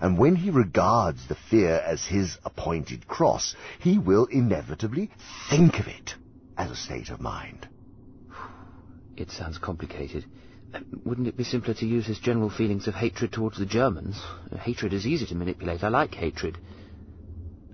And 0.00 0.16
when 0.16 0.36
he 0.36 0.50
regards 0.50 1.26
the 1.26 1.34
fear 1.50 1.82
as 1.84 2.04
his 2.04 2.38
appointed 2.44 3.08
cross, 3.08 3.56
he 3.80 3.98
will 3.98 4.26
inevitably 4.26 5.10
think 5.50 5.80
of 5.80 5.88
it 5.88 6.14
as 6.56 6.70
a 6.70 6.76
state 6.76 7.10
of 7.10 7.20
mind. 7.20 7.66
It 9.18 9.32
sounds 9.32 9.58
complicated. 9.58 10.24
Uh, 10.72 10.78
Wouldn't 11.04 11.26
it 11.26 11.36
be 11.36 11.42
simpler 11.42 11.74
to 11.74 11.86
use 11.86 12.06
his 12.06 12.20
general 12.20 12.50
feelings 12.50 12.86
of 12.86 12.94
hatred 12.94 13.32
towards 13.32 13.58
the 13.58 13.66
Germans? 13.66 14.16
Uh, 14.52 14.58
Hatred 14.58 14.92
is 14.92 15.06
easy 15.06 15.26
to 15.26 15.34
manipulate. 15.34 15.82
I 15.82 15.88
like 15.88 16.14
hatred. 16.14 16.56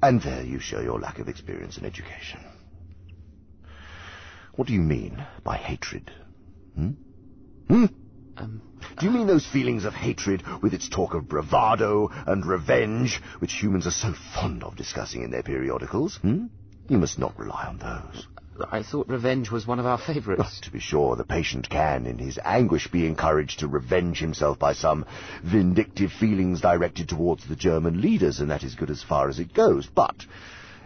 And 0.02 0.22
there 0.22 0.42
you 0.42 0.58
show 0.58 0.80
your 0.80 0.98
lack 0.98 1.18
of 1.18 1.28
experience 1.28 1.76
and 1.76 1.84
education. 1.84 2.40
What 4.54 4.68
do 4.68 4.74
you 4.74 4.80
mean 4.80 5.22
by 5.42 5.56
hatred? 5.56 6.10
Hmm? 6.76 6.90
Hmm? 7.68 7.84
Um, 8.38 8.62
Do 8.98 9.04
you 9.06 9.12
mean 9.12 9.26
those 9.26 9.46
feelings 9.46 9.84
of 9.84 9.92
hatred 9.92 10.42
with 10.62 10.72
its 10.72 10.88
talk 10.88 11.12
of 11.14 11.28
bravado 11.28 12.08
and 12.26 12.46
revenge, 12.46 13.20
which 13.40 13.52
humans 13.52 13.86
are 13.86 13.90
so 13.90 14.14
fond 14.34 14.62
of 14.64 14.76
discussing 14.76 15.22
in 15.22 15.30
their 15.30 15.42
periodicals? 15.42 16.16
Hmm? 16.22 16.46
You 16.88 16.98
must 16.98 17.18
not 17.18 17.38
rely 17.38 17.66
on 17.66 17.78
those. 17.78 18.26
I 18.70 18.82
thought 18.82 19.08
revenge 19.08 19.50
was 19.50 19.66
one 19.66 19.80
of 19.80 19.86
our 19.86 19.98
favourites. 19.98 20.60
To 20.60 20.70
be 20.70 20.78
sure, 20.78 21.16
the 21.16 21.24
patient 21.24 21.68
can, 21.68 22.06
in 22.06 22.18
his 22.18 22.38
anguish, 22.44 22.88
be 22.88 23.06
encouraged 23.06 23.60
to 23.60 23.68
revenge 23.68 24.18
himself 24.18 24.58
by 24.58 24.74
some 24.74 25.06
vindictive 25.42 26.12
feelings 26.12 26.60
directed 26.60 27.08
towards 27.08 27.46
the 27.46 27.56
German 27.56 28.00
leaders, 28.00 28.40
and 28.40 28.50
that 28.50 28.62
is 28.62 28.76
good 28.76 28.90
as 28.90 29.02
far 29.02 29.28
as 29.28 29.40
it 29.40 29.54
goes. 29.54 29.86
But 29.86 30.24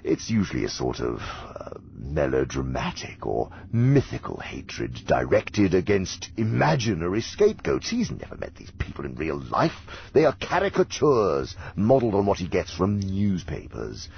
it's 0.02 0.30
usually 0.30 0.64
a 0.64 0.70
sort 0.70 1.00
of 1.00 1.20
uh, 1.20 1.78
melodramatic 1.94 3.26
or 3.26 3.50
mythical 3.70 4.38
hatred 4.38 4.94
directed 5.06 5.74
against 5.74 6.30
imaginary 6.38 7.20
scapegoats. 7.20 7.90
He's 7.90 8.10
never 8.10 8.36
met 8.36 8.54
these 8.54 8.70
people 8.78 9.04
in 9.04 9.14
real 9.14 9.38
life. 9.38 9.76
They 10.14 10.24
are 10.24 10.34
caricatures 10.40 11.54
modelled 11.76 12.14
on 12.14 12.24
what 12.24 12.38
he 12.38 12.48
gets 12.48 12.72
from 12.72 13.00
newspapers. 13.00 14.08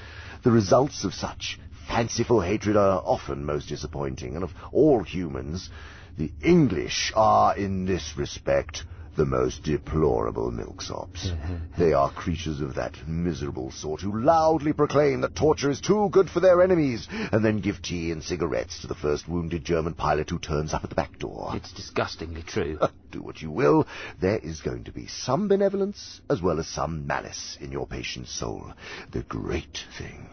The 0.44 0.52
results 0.52 1.04
of 1.04 1.14
such 1.14 1.58
fanciful 1.90 2.40
hatred 2.40 2.76
are 2.76 3.02
often 3.04 3.44
most 3.44 3.68
disappointing, 3.68 4.36
and 4.36 4.44
of 4.44 4.54
all 4.70 5.02
humans, 5.02 5.70
the 6.16 6.30
English 6.40 7.12
are, 7.16 7.56
in 7.56 7.84
this 7.84 8.14
respect, 8.16 8.84
the 9.16 9.26
most 9.26 9.64
deplorable 9.64 10.52
milksops. 10.52 11.32
they 11.78 11.92
are 11.92 12.08
creatures 12.12 12.60
of 12.60 12.76
that 12.76 12.96
miserable 13.08 13.72
sort 13.72 14.00
who 14.02 14.22
loudly 14.22 14.72
proclaim 14.72 15.20
that 15.20 15.34
torture 15.34 15.68
is 15.68 15.80
too 15.80 16.08
good 16.12 16.30
for 16.30 16.38
their 16.38 16.62
enemies, 16.62 17.08
and 17.10 17.44
then 17.44 17.58
give 17.58 17.82
tea 17.82 18.12
and 18.12 18.22
cigarettes 18.22 18.80
to 18.80 18.86
the 18.86 18.94
first 18.94 19.28
wounded 19.28 19.64
German 19.64 19.94
pilot 19.94 20.30
who 20.30 20.38
turns 20.38 20.72
up 20.72 20.84
at 20.84 20.90
the 20.90 20.96
back 20.96 21.18
door. 21.18 21.50
It's 21.54 21.72
disgustingly 21.72 22.42
true. 22.42 22.78
Do 23.10 23.20
what 23.20 23.42
you 23.42 23.50
will, 23.50 23.88
there 24.20 24.38
is 24.38 24.60
going 24.60 24.84
to 24.84 24.92
be 24.92 25.08
some 25.08 25.48
benevolence 25.48 26.20
as 26.30 26.40
well 26.40 26.60
as 26.60 26.68
some 26.68 27.08
malice 27.08 27.58
in 27.60 27.72
your 27.72 27.88
patient's 27.88 28.32
soul. 28.32 28.72
The 29.10 29.24
great 29.24 29.84
thing 29.98 30.30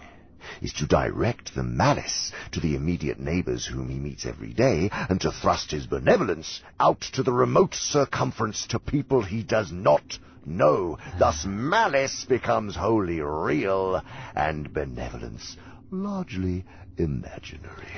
is 0.62 0.74
to 0.74 0.86
direct 0.86 1.54
the 1.56 1.64
malice 1.64 2.32
to 2.52 2.60
the 2.60 2.76
immediate 2.76 3.20
neighbours 3.20 3.66
whom 3.66 3.90
he 3.90 4.00
meets 4.00 4.26
every 4.26 4.54
day, 4.54 4.90
and 4.92 5.20
to 5.22 5.32
thrust 5.32 5.72
his 5.72 5.88
benevolence 5.88 6.62
out 6.80 7.02
to 7.02 7.24
the 7.24 7.32
remote 7.34 7.74
circumference 7.74 8.68
to 8.68 8.80
people 8.80 9.22
he 9.22 9.44
does 9.44 9.72
not 9.72 10.20
know. 10.46 10.98
Thus 11.20 11.46
malice 11.46 12.26
becomes 12.26 12.76
wholly 12.76 13.22
real, 13.22 14.02
and 14.36 14.74
benevolence 14.74 15.58
largely 15.92 16.66
imaginary. 16.98 17.94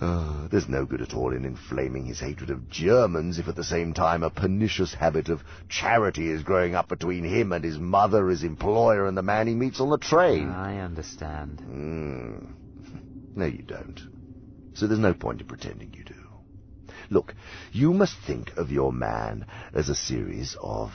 Uh, 0.00 0.48
there's 0.50 0.68
no 0.68 0.84
good 0.84 1.00
at 1.00 1.14
all 1.14 1.32
in 1.32 1.44
inflaming 1.44 2.06
his 2.06 2.20
hatred 2.20 2.50
of 2.50 2.68
Germans 2.68 3.38
if 3.38 3.48
at 3.48 3.56
the 3.56 3.64
same 3.64 3.94
time 3.94 4.22
a 4.22 4.30
pernicious 4.30 4.94
habit 4.94 5.28
of 5.28 5.42
charity 5.68 6.28
is 6.30 6.42
growing 6.42 6.74
up 6.74 6.88
between 6.88 7.24
him 7.24 7.52
and 7.52 7.64
his 7.64 7.78
mother, 7.78 8.28
his 8.28 8.42
employer, 8.42 9.06
and 9.06 9.16
the 9.16 9.22
man 9.22 9.46
he 9.46 9.54
meets 9.54 9.80
on 9.80 9.90
the 9.90 9.98
train. 9.98 10.48
I 10.48 10.80
understand. 10.80 11.58
Mm. 11.58 13.36
No, 13.36 13.46
you 13.46 13.62
don't. 13.62 14.00
So 14.74 14.86
there's 14.86 15.00
no 15.00 15.14
point 15.14 15.40
in 15.40 15.46
pretending 15.46 15.94
you 15.94 16.04
do. 16.04 16.14
Look, 17.10 17.34
you 17.72 17.92
must 17.92 18.16
think 18.26 18.56
of 18.56 18.70
your 18.70 18.92
man 18.92 19.46
as 19.74 19.88
a 19.88 19.94
series 19.94 20.56
of 20.60 20.90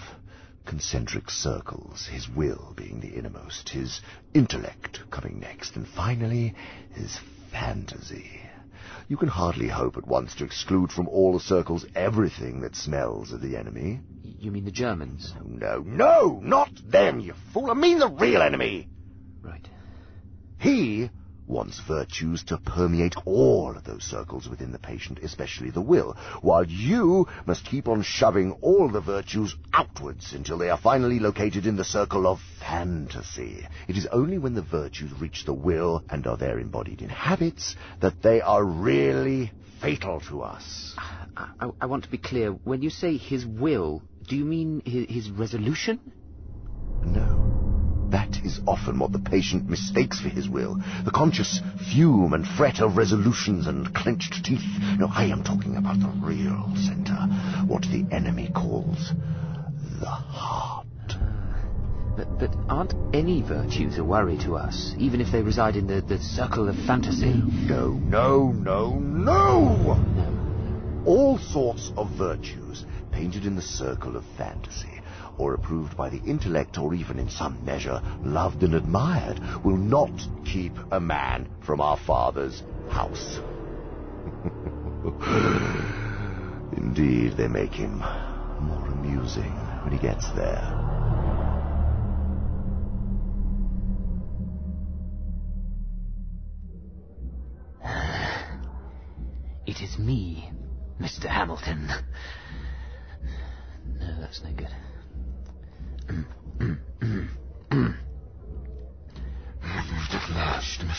concentric 0.67 1.31
circles, 1.31 2.05
his 2.11 2.27
will 2.29 2.73
being 2.75 2.99
the 2.99 3.15
innermost, 3.15 3.69
his 3.69 4.01
intellect 4.33 4.99
coming 5.09 5.39
next, 5.39 5.77
and 5.77 5.87
finally 5.87 6.53
his 6.93 7.17
fantasy. 7.51 8.41
You 9.07 9.15
can 9.15 9.29
hardly 9.29 9.69
hope 9.69 9.95
at 9.97 10.05
once 10.05 10.35
to 10.35 10.43
exclude 10.43 10.91
from 10.91 11.07
all 11.07 11.31
the 11.33 11.39
circles 11.39 11.85
everything 11.95 12.59
that 12.61 12.75
smells 12.75 13.31
of 13.31 13.41
the 13.41 13.55
enemy. 13.55 14.01
You 14.23 14.51
mean 14.51 14.65
the 14.65 14.71
Germans? 14.71 15.33
No, 15.45 15.79
no, 15.79 16.39
not 16.43 16.69
them, 16.85 17.21
you 17.21 17.33
fool. 17.53 17.71
I 17.71 17.73
mean 17.73 17.99
the 17.99 18.09
real 18.09 18.41
enemy. 18.41 18.89
Right. 19.41 19.67
He 20.59 21.09
wants 21.47 21.79
virtues 21.87 22.43
to 22.43 22.57
permeate 22.57 23.15
all 23.25 23.75
of 23.75 23.83
those 23.83 24.03
circles 24.03 24.47
within 24.49 24.71
the 24.71 24.79
patient, 24.79 25.19
especially 25.23 25.69
the 25.69 25.81
will, 25.81 26.15
while 26.41 26.65
you 26.65 27.27
must 27.45 27.65
keep 27.65 27.87
on 27.87 28.01
shoving 28.01 28.51
all 28.61 28.89
the 28.89 29.01
virtues 29.01 29.55
outwards 29.73 30.33
until 30.33 30.57
they 30.57 30.69
are 30.69 30.77
finally 30.77 31.19
located 31.19 31.65
in 31.65 31.75
the 31.75 31.83
circle 31.83 32.27
of 32.27 32.39
fantasy. 32.59 33.65
It 33.87 33.97
is 33.97 34.07
only 34.11 34.37
when 34.37 34.53
the 34.53 34.61
virtues 34.61 35.11
reach 35.19 35.45
the 35.45 35.53
will 35.53 36.03
and 36.09 36.27
are 36.27 36.37
there 36.37 36.59
embodied 36.59 37.01
in 37.01 37.09
habits 37.09 37.75
that 38.01 38.21
they 38.21 38.41
are 38.41 38.63
really 38.63 39.51
fatal 39.81 40.19
to 40.29 40.41
us. 40.41 40.93
I, 40.97 41.49
I, 41.59 41.69
I 41.81 41.85
want 41.85 42.03
to 42.03 42.09
be 42.09 42.17
clear. 42.17 42.51
When 42.51 42.81
you 42.81 42.89
say 42.89 43.17
his 43.17 43.45
will, 43.45 44.01
do 44.27 44.35
you 44.35 44.45
mean 44.45 44.81
his, 44.85 45.05
his 45.09 45.31
resolution? 45.31 45.99
No. 47.03 47.56
That 48.09 48.39
is 48.45 48.61
often 48.65 48.99
what 48.99 49.11
the 49.11 49.19
patient 49.19 49.69
mistakes 49.69 50.21
for 50.21 50.29
his 50.29 50.47
will. 50.47 50.81
The 51.03 51.11
conscious 51.11 51.59
fume 51.91 52.33
and 52.33 52.47
fret 52.47 52.79
of 52.79 52.95
resolutions 52.95 53.67
and 53.67 53.93
clenched 53.93 54.45
teeth. 54.45 54.63
No, 54.97 55.09
I 55.11 55.25
am 55.25 55.43
talking 55.43 55.75
about 55.75 55.99
the 55.99 56.11
real 56.25 56.71
center. 56.75 57.15
What 57.67 57.83
the 57.83 58.05
enemy 58.11 58.49
calls 58.53 59.11
the 59.99 60.05
heart. 60.05 60.85
But, 62.15 62.39
but 62.39 62.55
aren't 62.69 62.95
any 63.13 63.41
virtues 63.41 63.97
a 63.97 64.03
worry 64.03 64.37
to 64.39 64.55
us, 64.55 64.95
even 64.97 65.19
if 65.19 65.31
they 65.31 65.41
reside 65.41 65.75
in 65.75 65.85
the, 65.85 66.01
the 66.01 66.17
circle 66.17 66.69
of 66.69 66.75
fantasy? 66.85 67.41
No, 67.67 67.91
no, 67.91 68.51
no, 68.51 68.97
no! 68.99 71.03
All 71.05 71.37
sorts 71.37 71.91
of 71.97 72.09
virtues 72.11 72.85
painted 73.11 73.45
in 73.45 73.55
the 73.55 73.61
circle 73.61 74.15
of 74.15 74.23
fantasy 74.37 74.96
or 75.37 75.53
approved 75.53 75.95
by 75.95 76.09
the 76.09 76.21
intellect, 76.23 76.77
or 76.77 76.93
even 76.93 77.19
in 77.19 77.29
some 77.29 77.63
measure 77.63 78.01
loved 78.23 78.63
and 78.63 78.75
admired, 78.75 79.39
will 79.63 79.77
not 79.77 80.11
keep 80.45 80.73
a 80.91 80.99
man 80.99 81.47
from 81.65 81.81
our 81.81 81.97
Father's 81.97 82.63
house. 82.89 83.39
Indeed, 86.77 87.37
they 87.37 87.47
make 87.47 87.73
him 87.73 87.99
more 88.59 88.87
amusing 88.87 89.51
when 89.83 89.93
he 89.93 89.99
gets 89.99 90.29
there. 90.31 90.83
It 99.65 99.81
is 99.81 99.99
me, 99.99 100.49
Mr. 100.99 101.25
Hamilton. 101.25 101.89
No, 103.85 104.21
that's 104.21 104.41
no 104.41 104.51
good. 104.53 104.69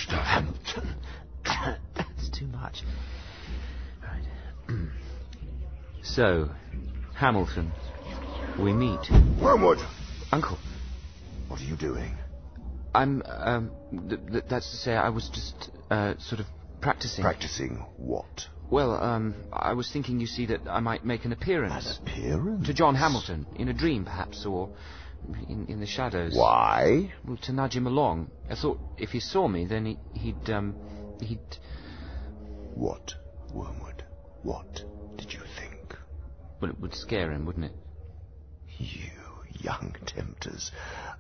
Mr. 0.09 0.23
Hamilton. 0.23 0.95
That's 1.95 2.29
too 2.31 2.47
much. 2.47 2.83
Right. 4.03 4.25
so, 6.03 6.51
Hamilton, 7.15 7.73
we 8.59 8.73
meet. 8.73 9.01
Wormwood! 9.41 9.79
Uncle, 10.33 10.59
What 11.49 11.61
are 11.61 11.65
you 11.65 11.77
doing? 11.77 12.15
I'm, 12.95 13.23
um, 13.27 13.71
th- 14.09 14.21
th- 14.31 14.45
that's 14.49 14.71
to 14.71 14.77
say, 14.77 14.93
I 14.93 15.09
was 15.09 15.29
just, 15.33 15.71
uh, 15.91 16.15
sort 16.19 16.41
of 16.41 16.47
practicing. 16.81 17.23
Practicing 17.23 17.85
what? 17.97 18.49
well, 18.71 19.03
um, 19.03 19.35
I 19.53 19.73
was 19.73 19.91
thinking, 19.91 20.21
you 20.21 20.27
see, 20.27 20.47
that 20.47 20.61
I 20.69 20.81
might 20.81 21.05
make 21.05 21.25
an 21.25 21.33
appearance. 21.33 21.99
An 21.99 22.09
appearance? 22.09 22.67
To 22.67 22.75
John 22.75 22.95
Hamilton, 22.95 23.47
in 23.57 23.69
a 23.69 23.73
dream, 23.73 24.05
perhaps, 24.05 24.45
or 24.45 24.71
in, 25.49 25.67
in 25.69 25.81
the 25.81 25.87
shadows. 25.87 26.35
Why? 26.35 27.13
Well, 27.27 27.39
to 27.43 27.53
nudge 27.53 27.77
him 27.77 27.87
along. 27.87 28.31
I 28.49 28.55
thought 28.55 28.81
if 28.97 29.11
he 29.11 29.21
saw 29.21 29.49
me, 29.49 29.67
then 29.67 29.87
he, 29.87 29.99
he'd, 30.15 30.51
um, 30.51 30.75
he'd... 31.21 31.41
What, 32.75 33.15
Wormwood? 33.53 34.05
What 34.43 34.85
did 35.17 35.33
you 35.33 35.41
think? 35.59 35.97
Well, 36.61 36.71
it 36.71 36.81
would 36.81 36.95
scare 36.95 37.33
him, 37.33 37.47
wouldn't 37.47 37.67
it? 37.67 37.73
You 38.79 39.11
young 39.61 39.95
tempters 40.07 40.71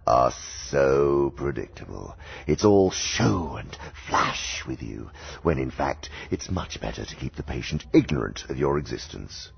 are 0.06 0.32
so 0.70 1.32
predictable. 1.36 2.16
It's 2.46 2.64
all 2.64 2.90
show 2.90 3.56
and 3.56 3.76
flash 4.08 4.64
with 4.66 4.82
you, 4.82 5.10
when 5.42 5.58
in 5.58 5.70
fact 5.70 6.10
it's 6.30 6.50
much 6.50 6.80
better 6.80 7.04
to 7.04 7.16
keep 7.16 7.36
the 7.36 7.42
patient 7.42 7.84
ignorant 7.92 8.44
of 8.48 8.56
your 8.56 8.78
existence. 8.78 9.50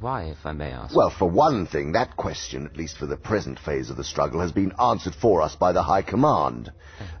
Why, 0.00 0.24
if 0.24 0.46
I 0.46 0.52
may 0.52 0.70
ask? 0.70 0.96
Well, 0.96 1.10
for 1.10 1.28
one 1.28 1.66
thing, 1.66 1.92
that 1.92 2.16
question, 2.16 2.66
at 2.66 2.76
least 2.76 2.96
for 2.96 3.06
the 3.06 3.16
present 3.16 3.58
phase 3.58 3.90
of 3.90 3.96
the 3.96 4.04
struggle, 4.04 4.40
has 4.40 4.52
been 4.52 4.72
answered 4.80 5.14
for 5.14 5.42
us 5.42 5.54
by 5.54 5.72
the 5.72 5.82
High 5.82 6.02
Command. 6.02 6.72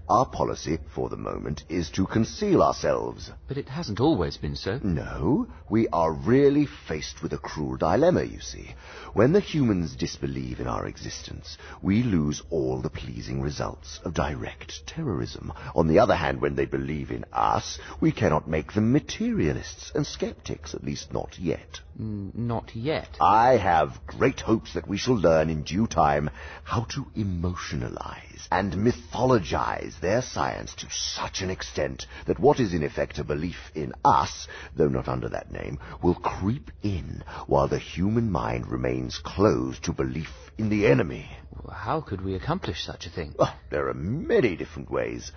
Our 0.08 0.24
policy, 0.24 0.78
for 0.94 1.08
the 1.08 1.16
moment, 1.16 1.64
is 1.68 1.90
to 1.90 2.06
conceal 2.06 2.62
ourselves. 2.62 3.32
But 3.48 3.58
it 3.58 3.68
hasn't 3.68 3.98
always 3.98 4.36
been 4.36 4.54
so. 4.54 4.78
No, 4.84 5.48
we 5.68 5.88
are 5.88 6.12
really 6.12 6.66
faced 6.66 7.24
with 7.24 7.32
a 7.32 7.38
cruel 7.38 7.76
dilemma, 7.76 8.22
you 8.22 8.38
see. 8.38 8.76
When 9.14 9.32
the 9.32 9.40
humans 9.40 9.96
disbelieve 9.96 10.60
in 10.60 10.68
our 10.68 10.86
existence, 10.86 11.58
we 11.82 12.04
lose 12.04 12.40
all 12.50 12.80
the 12.80 12.90
pleasing 12.90 13.42
results 13.42 13.98
of 14.04 14.14
direct 14.14 14.86
terrorism. 14.86 15.52
On 15.74 15.88
the 15.88 15.98
other 15.98 16.14
hand, 16.14 16.40
when 16.40 16.54
they 16.54 16.66
believe 16.66 17.10
in 17.10 17.24
us, 17.32 17.80
we 18.00 18.12
cannot 18.12 18.48
make 18.48 18.74
them 18.74 18.92
materialists 18.92 19.90
and 19.92 20.06
skeptics, 20.06 20.72
at 20.72 20.84
least 20.84 21.12
not 21.12 21.36
yet. 21.36 21.80
Mm, 22.00 22.32
not 22.34 22.76
yet. 22.76 23.08
I 23.20 23.56
have 23.56 24.06
great 24.06 24.40
hopes 24.40 24.74
that 24.74 24.86
we 24.86 24.98
shall 24.98 25.16
learn 25.16 25.50
in 25.50 25.62
due 25.62 25.88
time 25.88 26.30
how 26.62 26.84
to 26.90 27.06
emotionalize 27.16 28.46
and 28.52 28.74
mythologize 28.74 29.95
their 30.00 30.22
science 30.22 30.74
to 30.76 30.86
such 30.90 31.40
an 31.40 31.50
extent 31.50 32.06
that 32.26 32.38
what 32.38 32.60
is 32.60 32.74
in 32.74 32.82
effect 32.82 33.18
a 33.18 33.24
belief 33.24 33.70
in 33.74 33.92
us, 34.04 34.48
though 34.74 34.88
not 34.88 35.08
under 35.08 35.28
that 35.28 35.50
name, 35.50 35.78
will 36.02 36.14
creep 36.14 36.70
in 36.82 37.22
while 37.46 37.68
the 37.68 37.78
human 37.78 38.30
mind 38.30 38.66
remains 38.66 39.18
closed 39.18 39.84
to 39.84 39.92
belief 39.92 40.30
in 40.58 40.68
the 40.68 40.86
enemy. 40.86 41.28
How 41.70 42.00
could 42.00 42.24
we 42.24 42.34
accomplish 42.34 42.84
such 42.84 43.06
a 43.06 43.10
thing? 43.10 43.34
Well, 43.38 43.54
there 43.70 43.88
are 43.88 43.94
many 43.94 44.56
different 44.56 44.90
ways 44.90 45.32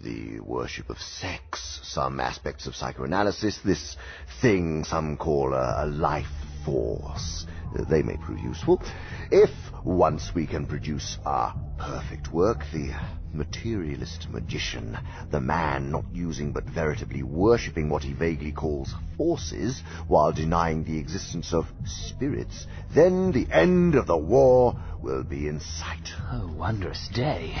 the 0.00 0.40
worship 0.40 0.90
of 0.90 0.98
sex, 0.98 1.80
some 1.82 2.20
aspects 2.20 2.66
of 2.66 2.76
psychoanalysis, 2.76 3.58
this 3.64 3.96
thing 4.40 4.84
some 4.84 5.16
call 5.16 5.52
a, 5.52 5.84
a, 5.84 5.86
life 5.86 6.26
force. 6.64 7.46
They 7.72 8.02
may 8.02 8.16
prove 8.16 8.40
useful. 8.40 8.82
If 9.30 9.50
once 9.84 10.34
we 10.34 10.46
can 10.46 10.66
produce 10.66 11.18
our 11.24 11.54
perfect 11.78 12.32
work, 12.32 12.64
the 12.72 12.90
materialist 13.32 14.28
magician, 14.30 14.98
the 15.30 15.40
man 15.40 15.90
not 15.90 16.04
using 16.12 16.52
but 16.52 16.64
veritably 16.64 17.22
worshipping 17.22 17.88
what 17.88 18.02
he 18.02 18.12
vaguely 18.12 18.52
calls 18.52 18.94
forces, 19.16 19.82
while 20.06 20.32
denying 20.32 20.84
the 20.84 20.98
existence 20.98 21.52
of 21.52 21.66
spirits, 21.84 22.66
then 22.94 23.32
the 23.32 23.46
end 23.52 23.94
of 23.94 24.06
the 24.06 24.16
war 24.16 24.78
will 25.00 25.22
be 25.22 25.46
in 25.46 25.60
sight. 25.60 26.08
Oh, 26.32 26.52
wondrous 26.56 27.08
day. 27.08 27.54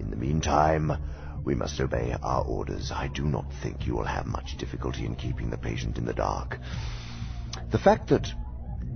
In 0.00 0.10
the 0.10 0.16
meantime, 0.16 0.92
we 1.44 1.54
must 1.54 1.80
obey 1.80 2.16
our 2.22 2.42
orders. 2.44 2.90
I 2.90 3.08
do 3.08 3.24
not 3.24 3.46
think 3.62 3.86
you 3.86 3.94
will 3.94 4.04
have 4.04 4.26
much 4.26 4.56
difficulty 4.56 5.04
in 5.04 5.14
keeping 5.14 5.50
the 5.50 5.58
patient 5.58 5.98
in 5.98 6.06
the 6.06 6.14
dark. 6.14 6.58
The 7.70 7.78
fact 7.78 8.08
that 8.08 8.32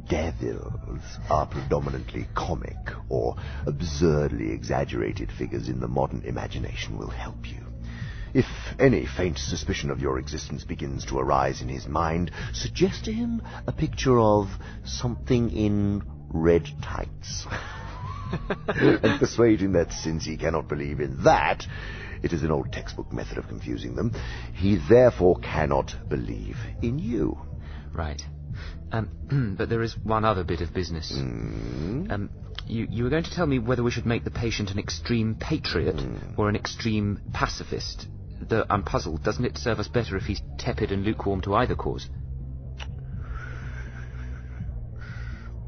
devils 0.08 1.02
are 1.30 1.46
predominantly 1.46 2.26
comic 2.34 2.76
or 3.08 3.36
absurdly 3.66 4.52
exaggerated 4.52 5.30
figures 5.30 5.68
in 5.68 5.80
the 5.80 5.88
modern 5.88 6.22
imagination 6.22 6.98
will 6.98 7.10
help 7.10 7.46
you. 7.46 7.58
If 8.34 8.46
any 8.78 9.06
faint 9.06 9.38
suspicion 9.38 9.90
of 9.90 10.00
your 10.00 10.18
existence 10.18 10.64
begins 10.64 11.04
to 11.06 11.18
arise 11.18 11.62
in 11.62 11.68
his 11.68 11.86
mind, 11.86 12.30
suggest 12.52 13.06
to 13.06 13.12
him 13.12 13.42
a 13.66 13.72
picture 13.72 14.18
of 14.18 14.48
something 14.84 15.50
in 15.50 16.02
red 16.30 16.68
tights. 16.82 17.46
and 18.68 19.18
persuade 19.18 19.60
him 19.60 19.72
that 19.72 19.92
since 19.92 20.24
he 20.24 20.36
cannot 20.36 20.68
believe 20.68 21.00
in 21.00 21.22
that, 21.24 21.66
it 22.22 22.32
is 22.32 22.42
an 22.42 22.50
old 22.50 22.70
textbook 22.72 23.12
method 23.12 23.38
of 23.38 23.48
confusing 23.48 23.94
them. 23.94 24.12
He 24.54 24.76
therefore 24.88 25.38
cannot 25.38 25.94
believe 26.08 26.56
in 26.82 26.98
you. 26.98 27.38
Right. 27.92 28.22
Um, 28.92 29.54
but 29.58 29.68
there 29.68 29.82
is 29.82 29.96
one 30.02 30.24
other 30.24 30.44
bit 30.44 30.60
of 30.60 30.72
business. 30.72 31.12
Mm. 31.14 32.10
Um, 32.10 32.30
you, 32.66 32.86
you 32.90 33.04
were 33.04 33.10
going 33.10 33.24
to 33.24 33.30
tell 33.30 33.46
me 33.46 33.58
whether 33.58 33.82
we 33.82 33.90
should 33.90 34.06
make 34.06 34.24
the 34.24 34.30
patient 34.30 34.70
an 34.70 34.78
extreme 34.78 35.34
patriot 35.38 35.96
Mm. 35.96 36.38
or 36.38 36.48
an 36.48 36.56
extreme 36.56 37.20
pacifist. 37.32 38.06
Though 38.40 38.64
I'm 38.70 38.84
puzzled. 38.84 39.24
Doesn't 39.24 39.44
it 39.44 39.58
serve 39.58 39.80
us 39.80 39.88
better 39.88 40.16
if 40.16 40.24
he's 40.24 40.40
tepid 40.58 40.92
and 40.92 41.02
lukewarm 41.04 41.40
to 41.42 41.54
either 41.56 41.74
cause? 41.74 42.08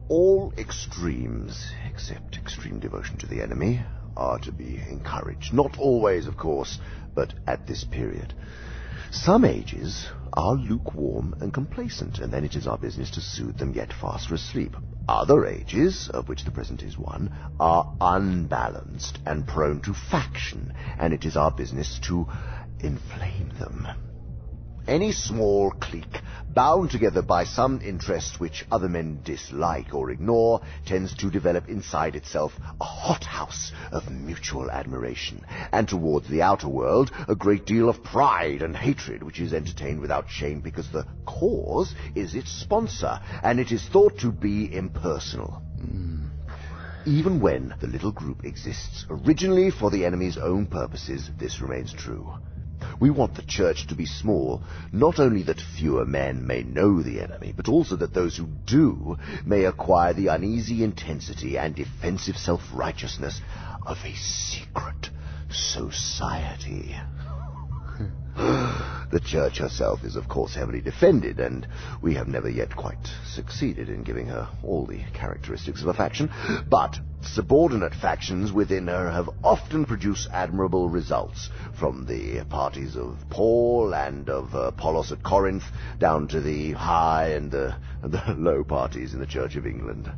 All 0.08 0.52
extremes, 0.56 1.72
except 1.88 2.36
extreme 2.36 2.80
devotion 2.80 3.16
to 3.18 3.26
the 3.26 3.42
enemy, 3.42 3.80
are 4.16 4.38
to 4.40 4.52
be 4.52 4.80
encouraged. 4.88 5.52
Not 5.52 5.78
always, 5.78 6.26
of 6.26 6.36
course, 6.36 6.78
but 7.14 7.34
at 7.46 7.66
this 7.66 7.84
period. 7.84 8.34
Some 9.12 9.44
ages 9.44 10.06
are 10.34 10.54
lukewarm 10.54 11.34
and 11.40 11.52
complacent, 11.52 12.20
and 12.20 12.32
then 12.32 12.44
it 12.44 12.54
is 12.54 12.68
our 12.68 12.78
business 12.78 13.10
to 13.10 13.20
soothe 13.20 13.56
them 13.56 13.72
yet 13.74 13.92
faster 13.92 14.34
asleep. 14.34 14.76
Other 15.08 15.46
ages, 15.46 16.08
of 16.14 16.28
which 16.28 16.44
the 16.44 16.52
present 16.52 16.84
is 16.84 16.96
one, 16.96 17.30
are 17.58 17.92
unbalanced 18.00 19.18
and 19.26 19.44
prone 19.44 19.80
to 19.80 19.94
faction, 19.94 20.72
and 20.96 21.12
it 21.12 21.24
is 21.24 21.36
our 21.36 21.50
business 21.50 21.98
to 22.04 22.28
inflame 22.78 23.50
them. 23.58 23.88
Any 24.90 25.12
small 25.12 25.70
clique, 25.70 26.20
bound 26.52 26.90
together 26.90 27.22
by 27.22 27.44
some 27.44 27.80
interest 27.80 28.40
which 28.40 28.66
other 28.72 28.88
men 28.88 29.20
dislike 29.22 29.94
or 29.94 30.10
ignore, 30.10 30.62
tends 30.84 31.14
to 31.18 31.30
develop 31.30 31.68
inside 31.68 32.16
itself 32.16 32.58
a 32.80 32.84
hothouse 32.84 33.70
of 33.92 34.10
mutual 34.10 34.68
admiration, 34.68 35.44
and 35.70 35.88
towards 35.88 36.26
the 36.26 36.42
outer 36.42 36.68
world 36.68 37.12
a 37.28 37.36
great 37.36 37.66
deal 37.66 37.88
of 37.88 38.02
pride 38.02 38.62
and 38.62 38.76
hatred 38.76 39.22
which 39.22 39.38
is 39.38 39.54
entertained 39.54 40.00
without 40.00 40.28
shame 40.28 40.58
because 40.58 40.88
the 40.90 41.06
cause 41.24 41.94
is 42.16 42.34
its 42.34 42.50
sponsor, 42.50 43.20
and 43.44 43.60
it 43.60 43.70
is 43.70 43.88
thought 43.90 44.18
to 44.18 44.32
be 44.32 44.74
impersonal. 44.74 45.62
Hmm. 45.78 46.24
Even 47.06 47.38
when 47.38 47.76
the 47.80 47.86
little 47.86 48.10
group 48.10 48.44
exists 48.44 49.06
originally 49.08 49.70
for 49.70 49.92
the 49.92 50.04
enemy's 50.04 50.36
own 50.36 50.66
purposes, 50.66 51.30
this 51.38 51.60
remains 51.60 51.92
true. 51.92 52.34
We 52.98 53.10
want 53.10 53.34
the 53.34 53.42
church 53.42 53.86
to 53.88 53.94
be 53.94 54.06
small, 54.06 54.62
not 54.90 55.18
only 55.18 55.42
that 55.42 55.60
fewer 55.60 56.06
men 56.06 56.46
may 56.46 56.62
know 56.62 57.02
the 57.02 57.20
enemy, 57.20 57.52
but 57.54 57.68
also 57.68 57.96
that 57.96 58.14
those 58.14 58.36
who 58.36 58.46
do 58.66 59.18
may 59.44 59.64
acquire 59.64 60.14
the 60.14 60.28
uneasy 60.28 60.82
intensity 60.82 61.58
and 61.58 61.74
defensive 61.74 62.36
self-righteousness 62.38 63.40
of 63.86 63.98
a 64.04 64.14
secret 64.14 65.10
society. 65.50 66.96
The 69.10 69.18
church 69.18 69.58
herself 69.58 70.04
is, 70.04 70.14
of 70.14 70.28
course, 70.28 70.54
heavily 70.54 70.80
defended, 70.80 71.40
and 71.40 71.66
we 72.00 72.14
have 72.14 72.28
never 72.28 72.48
yet 72.48 72.76
quite 72.76 73.10
succeeded 73.26 73.88
in 73.88 74.04
giving 74.04 74.28
her 74.28 74.48
all 74.62 74.86
the 74.86 75.02
characteristics 75.12 75.82
of 75.82 75.88
a 75.88 75.94
faction. 75.94 76.30
But 76.70 76.96
subordinate 77.22 77.94
factions 77.94 78.52
within 78.52 78.86
her 78.86 79.10
have 79.10 79.28
often 79.42 79.84
produced 79.84 80.28
admirable 80.32 80.88
results, 80.88 81.50
from 81.76 82.06
the 82.06 82.44
parties 82.44 82.94
of 82.94 83.18
Paul 83.30 83.94
and 83.94 84.30
of 84.30 84.54
uh, 84.54 84.68
Apollos 84.68 85.10
at 85.10 85.24
Corinth, 85.24 85.64
down 85.98 86.28
to 86.28 86.40
the 86.40 86.70
high 86.72 87.30
and 87.30 87.50
the, 87.50 87.74
the 88.04 88.22
low 88.38 88.62
parties 88.62 89.12
in 89.12 89.18
the 89.18 89.26
Church 89.26 89.56
of 89.56 89.66
England. 89.66 90.08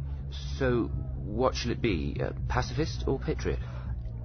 So, 0.58 0.90
what 1.16 1.54
shall 1.54 1.72
it 1.72 1.80
be? 1.80 2.20
Uh, 2.22 2.32
pacifist 2.46 3.04
or 3.06 3.18
patriot? 3.18 3.58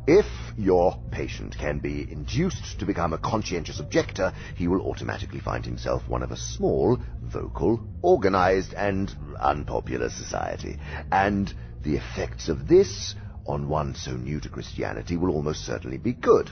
If 0.08 0.26
your 0.58 0.98
patient 1.12 1.58
can 1.58 1.80
be 1.80 2.10
induced 2.10 2.80
to 2.80 2.86
become 2.86 3.12
a 3.12 3.18
conscientious 3.18 3.82
objector, 3.82 4.32
he 4.56 4.70
will 4.70 4.80
automatically 4.80 5.42
find 5.42 5.66
himself 5.66 6.08
one 6.08 6.24
of 6.24 6.32
a 6.32 6.38
small, 6.38 6.98
vocal, 7.22 7.86
organized, 8.02 8.74
and 8.74 9.14
unpopular 9.38 10.10
society. 10.10 10.80
And 11.12 11.54
the 11.84 11.98
effects 11.98 12.48
of 12.48 12.70
this 12.70 13.16
on 13.46 13.68
one 13.68 13.96
so 13.96 14.12
new 14.12 14.40
to 14.40 14.48
Christianity 14.48 15.18
will 15.18 15.32
almost 15.32 15.66
certainly 15.66 15.98
be 15.98 16.14
good. 16.14 16.50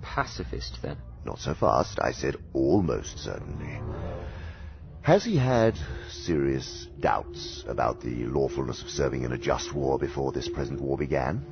Pacifist, 0.00 0.78
then? 0.80 0.96
Not 1.26 1.40
so 1.40 1.52
fast, 1.52 1.98
I 2.00 2.12
said 2.12 2.36
almost 2.54 3.18
certainly. 3.18 3.82
Has 5.02 5.24
he 5.24 5.36
had 5.36 5.78
serious 6.08 6.86
doubts 7.00 7.64
about 7.68 8.00
the 8.00 8.24
lawfulness 8.24 8.82
of 8.82 8.88
serving 8.88 9.24
in 9.24 9.32
a 9.32 9.38
just 9.38 9.74
war 9.74 9.98
before 9.98 10.32
this 10.32 10.48
present 10.48 10.80
war 10.80 10.96
began? 10.96 11.44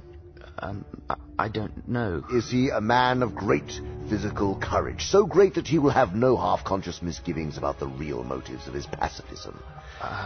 Um, 0.59 0.84
I, 1.11 1.16
I 1.38 1.48
don't 1.48 1.86
know. 1.86 2.24
Is 2.32 2.50
he 2.50 2.70
a 2.70 2.80
man 2.80 3.22
of 3.22 3.34
great 3.34 3.80
physical 4.09 4.57
courage, 4.57 5.04
so 5.04 5.26
great 5.26 5.54
that 5.54 5.66
he 5.66 5.78
will 5.78 5.90
have 5.90 6.14
no 6.14 6.36
half-conscious 6.36 7.02
misgivings 7.02 7.59
about 7.59 7.78
the 7.78 7.86
real 7.86 8.24
motives 8.24 8.66
of 8.66 8.74
his 8.74 8.86
pacifism? 8.86 9.59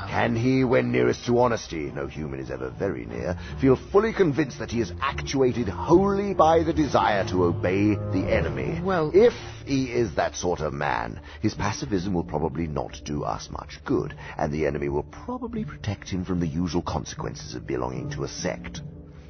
Can 0.09 0.37
he, 0.37 0.65
when 0.65 0.93
nearest 0.93 1.27
to 1.27 1.39
honesty, 1.39 1.91
no 1.95 2.07
human 2.07 2.41
is 2.41 2.51
ever 2.51 2.71
very 2.71 3.07
near, 3.07 3.39
feel 3.61 3.77
fully 3.77 4.13
convinced 4.13 4.59
that 4.59 4.71
he 4.71 4.81
is 4.81 4.93
actuated 5.01 5.69
wholly 5.69 6.35
by 6.35 6.63
the 6.63 6.73
desire 6.73 7.25
to 7.29 7.45
obey 7.45 7.95
the 7.95 8.27
enemy? 8.29 8.81
Well- 8.83 9.13
if 9.15 9.33
he 9.65 9.87
is 9.87 10.15
that 10.17 10.35
sort 10.37 10.61
of 10.61 10.73
man, 10.73 11.21
his 11.41 11.55
pacifism 11.55 12.13
will 12.15 12.25
probably 12.25 12.67
not 12.67 13.01
do 13.05 13.23
us 13.23 13.49
much 13.51 13.79
good, 13.85 14.15
and 14.37 14.53
the 14.53 14.67
enemy 14.67 14.89
will 14.89 15.05
probably 15.05 15.65
protect 15.65 16.09
him 16.09 16.25
from 16.25 16.41
the 16.41 16.49
usual 16.49 16.83
consequences 16.83 17.55
of 17.55 17.67
belonging 17.67 18.11
to 18.11 18.25
a 18.25 18.29
sect. 18.29 18.81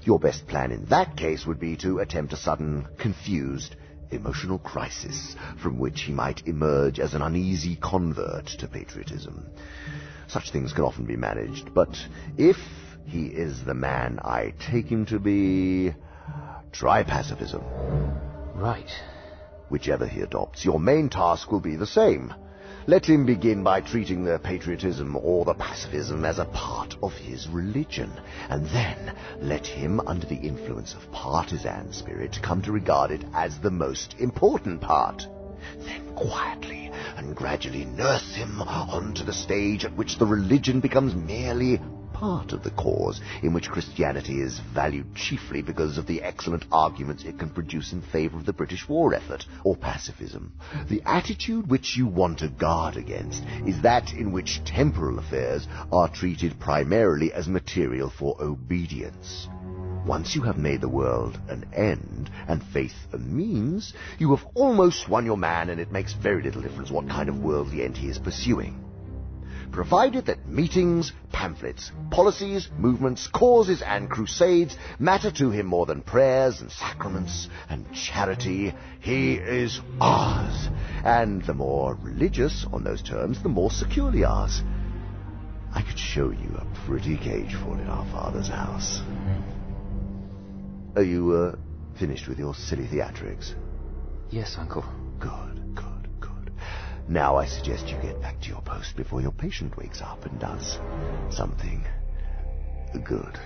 Your 0.02 0.18
best 0.18 0.46
plan 0.46 0.72
in 0.72 0.86
that 0.86 1.16
case 1.16 1.46
would 1.46 1.60
be 1.60 1.76
to 1.78 1.98
attempt 1.98 2.32
a 2.32 2.36
sudden, 2.36 2.86
confused, 2.98 3.76
emotional 4.10 4.58
crisis 4.58 5.36
from 5.62 5.78
which 5.78 6.02
he 6.02 6.12
might 6.12 6.46
emerge 6.46 6.98
as 6.98 7.14
an 7.14 7.22
uneasy 7.22 7.76
convert 7.76 8.46
to 8.46 8.66
patriotism. 8.66 9.46
Such 10.26 10.50
things 10.50 10.72
can 10.72 10.84
often 10.84 11.04
be 11.04 11.16
managed, 11.16 11.74
but 11.74 11.96
if 12.38 12.56
he 13.04 13.26
is 13.26 13.64
the 13.64 13.74
man 13.74 14.20
I 14.22 14.54
take 14.58 14.86
him 14.86 15.04
to 15.06 15.18
be, 15.18 15.94
try 16.72 17.02
pacifism. 17.02 17.62
Right. 18.54 18.90
Whichever 19.68 20.06
he 20.06 20.20
adopts, 20.20 20.64
your 20.64 20.80
main 20.80 21.08
task 21.08 21.52
will 21.52 21.60
be 21.60 21.76
the 21.76 21.86
same. 21.86 22.32
Let 22.86 23.04
him 23.04 23.26
begin 23.26 23.62
by 23.62 23.82
treating 23.82 24.24
the 24.24 24.38
patriotism 24.38 25.14
or 25.14 25.44
the 25.44 25.52
pacifism 25.52 26.24
as 26.24 26.38
a 26.38 26.46
part 26.46 26.96
of 27.02 27.12
his 27.12 27.46
religion, 27.48 28.10
and 28.48 28.66
then 28.68 29.14
let 29.42 29.66
him, 29.66 30.00
under 30.06 30.26
the 30.26 30.36
influence 30.36 30.94
of 30.94 31.12
partisan 31.12 31.92
spirit, 31.92 32.38
come 32.42 32.62
to 32.62 32.72
regard 32.72 33.10
it 33.10 33.22
as 33.34 33.58
the 33.58 33.70
most 33.70 34.14
important 34.18 34.80
part. 34.80 35.26
Then 35.80 36.14
quietly 36.14 36.89
and 37.20 37.36
gradually 37.36 37.84
nurse 37.84 38.34
him 38.34 38.62
onto 38.62 39.22
the 39.24 39.32
stage 39.32 39.84
at 39.84 39.94
which 39.94 40.16
the 40.16 40.24
religion 40.24 40.80
becomes 40.80 41.14
merely 41.14 41.78
part 42.14 42.52
of 42.52 42.62
the 42.62 42.70
cause, 42.70 43.20
in 43.42 43.52
which 43.52 43.68
Christianity 43.68 44.40
is 44.40 44.58
valued 44.74 45.14
chiefly 45.14 45.60
because 45.60 45.98
of 45.98 46.06
the 46.06 46.22
excellent 46.22 46.64
arguments 46.72 47.24
it 47.24 47.38
can 47.38 47.50
produce 47.50 47.92
in 47.92 48.00
favor 48.00 48.38
of 48.38 48.46
the 48.46 48.54
British 48.54 48.88
war 48.88 49.14
effort, 49.14 49.44
or 49.64 49.76
pacifism. 49.76 50.52
The 50.88 51.02
attitude 51.04 51.70
which 51.70 51.94
you 51.94 52.06
want 52.06 52.38
to 52.38 52.48
guard 52.48 52.96
against 52.96 53.42
is 53.66 53.80
that 53.82 54.12
in 54.12 54.32
which 54.32 54.64
temporal 54.64 55.18
affairs 55.18 55.68
are 55.92 56.08
treated 56.08 56.58
primarily 56.58 57.32
as 57.34 57.48
material 57.48 58.10
for 58.10 58.34
obedience. 58.40 59.46
Once 60.06 60.34
you 60.34 60.42
have 60.42 60.56
made 60.56 60.80
the 60.80 60.88
world 60.88 61.38
an 61.48 61.64
end, 61.74 62.30
and 62.48 62.62
faith 62.62 62.94
a 63.12 63.18
means, 63.18 63.92
you 64.18 64.34
have 64.34 64.46
almost 64.54 65.08
won 65.08 65.26
your 65.26 65.36
man, 65.36 65.68
and 65.70 65.80
it 65.80 65.92
makes 65.92 66.12
very 66.14 66.42
little 66.42 66.62
difference 66.62 66.90
what 66.90 67.08
kind 67.08 67.28
of 67.28 67.38
worldly 67.38 67.82
end 67.82 67.96
he 67.96 68.08
is 68.08 68.18
pursuing 68.18 68.82
provided 69.72 70.26
that 70.26 70.48
meetings, 70.48 71.12
pamphlets, 71.32 71.92
policies, 72.10 72.68
movements, 72.76 73.26
causes, 73.28 73.82
and 73.82 74.10
crusades 74.10 74.76
matter 74.98 75.30
to 75.30 75.50
him 75.50 75.66
more 75.66 75.86
than 75.86 76.02
prayers 76.02 76.60
and 76.60 76.70
sacraments 76.70 77.48
and 77.68 77.86
charity, 77.92 78.74
he 79.00 79.34
is 79.34 79.80
ours. 80.00 80.68
And 81.04 81.42
the 81.44 81.54
more 81.54 81.94
religious 81.94 82.66
on 82.72 82.84
those 82.84 83.02
terms, 83.02 83.42
the 83.42 83.48
more 83.48 83.70
securely 83.70 84.24
ours. 84.24 84.62
I 85.72 85.82
could 85.82 85.98
show 85.98 86.30
you 86.30 86.58
a 86.58 86.66
pretty 86.86 87.16
cage 87.16 87.54
full 87.54 87.74
in 87.74 87.86
our 87.86 88.04
father's 88.10 88.48
house. 88.48 89.00
Are 90.96 91.02
you, 91.02 91.32
uh, 91.32 91.56
finished 91.98 92.26
with 92.28 92.38
your 92.38 92.54
silly 92.54 92.86
theatrics? 92.86 93.54
Yes, 94.30 94.56
Uncle. 94.58 94.84
Good, 95.18 95.74
good, 95.74 96.08
good. 96.20 96.52
Now 97.08 97.36
I 97.36 97.46
suggest 97.46 97.88
you 97.88 97.96
get 98.02 98.20
back 98.20 98.40
to 98.40 98.48
your 98.48 98.62
post 98.62 98.96
before 98.96 99.20
your 99.20 99.32
patient 99.32 99.76
wakes 99.76 100.00
up 100.02 100.24
and 100.26 100.38
does 100.40 100.78
something 101.30 101.84
good. 103.04 103.38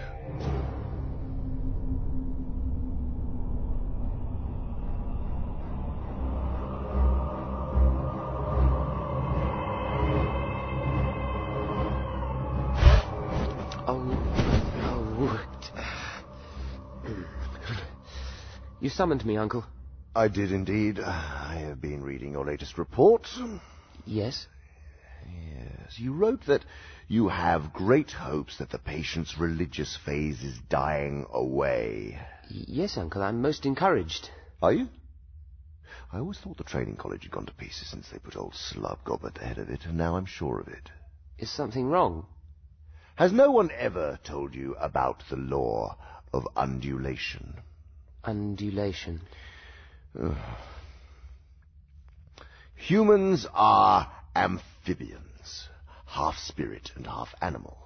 You 18.84 18.90
summoned 18.90 19.24
me, 19.24 19.38
Uncle. 19.38 19.64
I 20.14 20.28
did 20.28 20.52
indeed. 20.52 21.00
I 21.00 21.54
have 21.66 21.80
been 21.80 22.02
reading 22.02 22.32
your 22.32 22.44
latest 22.44 22.76
report. 22.76 23.26
Yes? 24.04 24.46
Yes, 25.26 25.98
you 25.98 26.12
wrote 26.12 26.44
that 26.48 26.66
you 27.08 27.28
have 27.28 27.72
great 27.72 28.10
hopes 28.10 28.58
that 28.58 28.68
the 28.68 28.78
patient's 28.78 29.38
religious 29.38 29.96
phase 30.04 30.42
is 30.42 30.58
dying 30.68 31.24
away. 31.32 32.20
Y- 32.50 32.64
yes, 32.68 32.98
Uncle. 32.98 33.22
I'm 33.22 33.40
most 33.40 33.64
encouraged. 33.64 34.28
Are 34.60 34.74
you? 34.74 34.88
I 36.12 36.18
always 36.18 36.36
thought 36.36 36.58
the 36.58 36.64
training 36.64 36.96
college 36.96 37.22
had 37.22 37.32
gone 37.32 37.46
to 37.46 37.54
pieces 37.54 37.88
since 37.88 38.10
they 38.10 38.18
put 38.18 38.36
old 38.36 38.52
Slubgob 38.52 39.24
at 39.24 39.36
the 39.36 39.46
head 39.46 39.56
of 39.56 39.70
it, 39.70 39.86
and 39.86 39.96
now 39.96 40.18
I'm 40.18 40.26
sure 40.26 40.60
of 40.60 40.68
it. 40.68 40.90
Is 41.38 41.50
something 41.50 41.86
wrong? 41.86 42.26
Has 43.16 43.32
no 43.32 43.50
one 43.50 43.70
ever 43.78 44.18
told 44.24 44.54
you 44.54 44.76
about 44.78 45.22
the 45.30 45.36
law 45.36 45.96
of 46.34 46.46
undulation? 46.54 47.62
Undulation. 48.24 49.20
Humans 52.76 53.46
are 53.52 54.10
amphibians, 54.34 55.68
half 56.06 56.36
spirit 56.38 56.90
and 56.96 57.06
half 57.06 57.34
animal. 57.40 57.78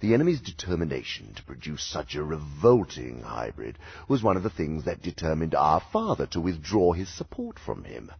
The 0.00 0.14
enemy's 0.14 0.40
determination 0.40 1.34
to 1.34 1.42
produce 1.44 1.84
such 1.84 2.14
a 2.14 2.22
revolting 2.22 3.22
hybrid 3.22 3.78
was 4.08 4.22
one 4.22 4.36
of 4.36 4.42
the 4.42 4.50
things 4.50 4.84
that 4.84 5.02
determined 5.02 5.54
our 5.54 5.80
father 5.92 6.26
to 6.28 6.40
withdraw 6.40 6.92
his 6.92 7.08
support 7.08 7.58
from 7.58 7.84
him. 7.84 8.10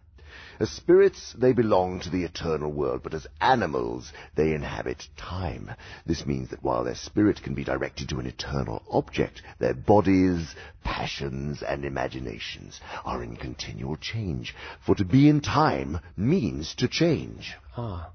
As 0.60 0.70
spirits, 0.70 1.32
they 1.32 1.52
belong 1.52 2.00
to 2.00 2.10
the 2.10 2.24
eternal 2.24 2.70
world, 2.70 3.02
but 3.02 3.14
as 3.14 3.26
animals, 3.40 4.12
they 4.34 4.52
inhabit 4.52 5.08
time. 5.16 5.70
This 6.04 6.26
means 6.26 6.50
that 6.50 6.62
while 6.62 6.84
their 6.84 6.94
spirit 6.94 7.42
can 7.42 7.54
be 7.54 7.64
directed 7.64 8.08
to 8.10 8.20
an 8.20 8.26
eternal 8.26 8.82
object, 8.90 9.42
their 9.58 9.74
bodies, 9.74 10.54
passions, 10.84 11.62
and 11.62 11.84
imaginations 11.84 12.80
are 13.04 13.22
in 13.22 13.36
continual 13.36 13.96
change. 13.96 14.54
For 14.80 14.94
to 14.94 15.04
be 15.04 15.28
in 15.28 15.40
time 15.40 16.00
means 16.16 16.74
to 16.76 16.88
change. 16.88 17.56
Ah. 17.76 18.10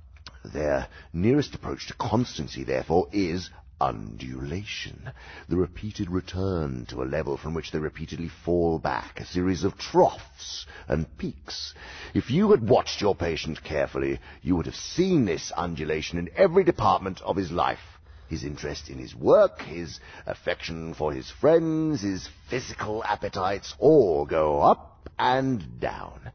Their 0.46 0.88
nearest 1.12 1.56
approach 1.56 1.88
to 1.88 1.94
constancy, 1.96 2.64
therefore, 2.64 3.08
is 3.12 3.50
undulation, 3.80 5.12
the 5.48 5.56
repeated 5.56 6.10
return 6.10 6.86
to 6.88 7.02
a 7.02 7.06
level 7.06 7.38
from 7.38 7.54
which 7.54 7.72
they 7.72 7.80
repeatedly 7.80 8.30
fall 8.30 8.80
back, 8.80 9.20
a 9.20 9.26
series 9.26 9.64
of 9.64 9.78
troughs 9.78 10.66
and 10.88 11.18
peaks. 11.18 11.74
If 12.14 12.32
you 12.32 12.52
had 12.52 12.68
watched 12.68 13.02
your 13.02 13.16
patient 13.16 13.64
carefully, 13.64 14.20
you 14.42 14.56
would 14.56 14.66
have 14.66 14.76
seen 14.76 15.26
this 15.26 15.52
undulation 15.52 16.18
in 16.18 16.30
every 16.36 16.64
department 16.64 17.22
of 17.22 17.36
his 17.36 17.52
life. 17.52 18.00
His 18.28 18.44
interest 18.44 18.90
in 18.90 18.98
his 18.98 19.16
work, 19.16 19.62
his 19.62 20.00
affection 20.26 20.94
for 20.94 21.14
his 21.14 21.32
friends, 21.32 22.02
his 22.02 22.28
physical 22.50 23.04
appetites 23.04 23.74
all 23.80 24.26
go 24.26 24.62
up 24.62 25.10
and 25.18 25.80
down. 25.80 26.32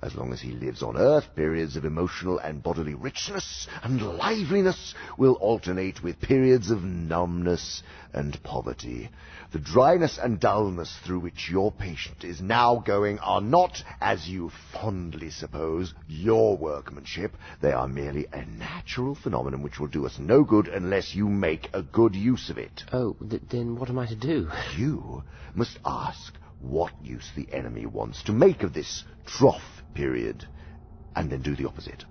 As 0.00 0.14
long 0.14 0.32
as 0.32 0.40
he 0.40 0.52
lives 0.52 0.80
on 0.84 0.96
earth, 0.96 1.34
periods 1.34 1.74
of 1.74 1.84
emotional 1.84 2.38
and 2.38 2.62
bodily 2.62 2.94
richness 2.94 3.66
and 3.82 4.00
liveliness 4.00 4.94
will 5.16 5.32
alternate 5.34 6.04
with 6.04 6.20
periods 6.20 6.70
of 6.70 6.84
numbness 6.84 7.82
and 8.12 8.40
poverty. 8.44 9.10
The 9.50 9.58
dryness 9.58 10.16
and 10.16 10.38
dullness 10.38 10.96
through 11.04 11.18
which 11.18 11.50
your 11.50 11.72
patient 11.72 12.22
is 12.22 12.40
now 12.40 12.76
going 12.76 13.18
are 13.18 13.40
not, 13.40 13.82
as 14.00 14.28
you 14.28 14.52
fondly 14.72 15.30
suppose, 15.30 15.92
your 16.06 16.56
workmanship. 16.56 17.36
They 17.60 17.72
are 17.72 17.88
merely 17.88 18.26
a 18.32 18.44
natural 18.44 19.16
phenomenon 19.16 19.62
which 19.62 19.80
will 19.80 19.88
do 19.88 20.06
us 20.06 20.20
no 20.20 20.44
good 20.44 20.68
unless 20.68 21.12
you 21.12 21.28
make 21.28 21.70
a 21.72 21.82
good 21.82 22.14
use 22.14 22.50
of 22.50 22.58
it. 22.58 22.84
Oh, 22.92 23.16
th- 23.28 23.42
then 23.50 23.74
what 23.74 23.90
am 23.90 23.98
I 23.98 24.06
to 24.06 24.14
do? 24.14 24.48
You 24.76 25.24
must 25.56 25.80
ask 25.84 26.34
what 26.60 26.92
use 27.02 27.28
the 27.34 27.48
enemy 27.52 27.86
wants 27.86 28.22
to 28.24 28.32
make 28.32 28.62
of 28.62 28.72
this 28.74 29.02
trough 29.26 29.77
period, 29.98 30.46
and 31.16 31.28
then 31.28 31.42
do 31.42 31.56
the 31.56 31.66
opposite. 31.66 32.04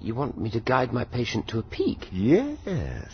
You 0.00 0.14
want 0.14 0.38
me 0.38 0.48
to 0.50 0.60
guide 0.60 0.92
my 0.92 1.04
patient 1.04 1.48
to 1.48 1.58
a 1.58 1.62
peak? 1.64 2.06
Yes. 2.12 3.10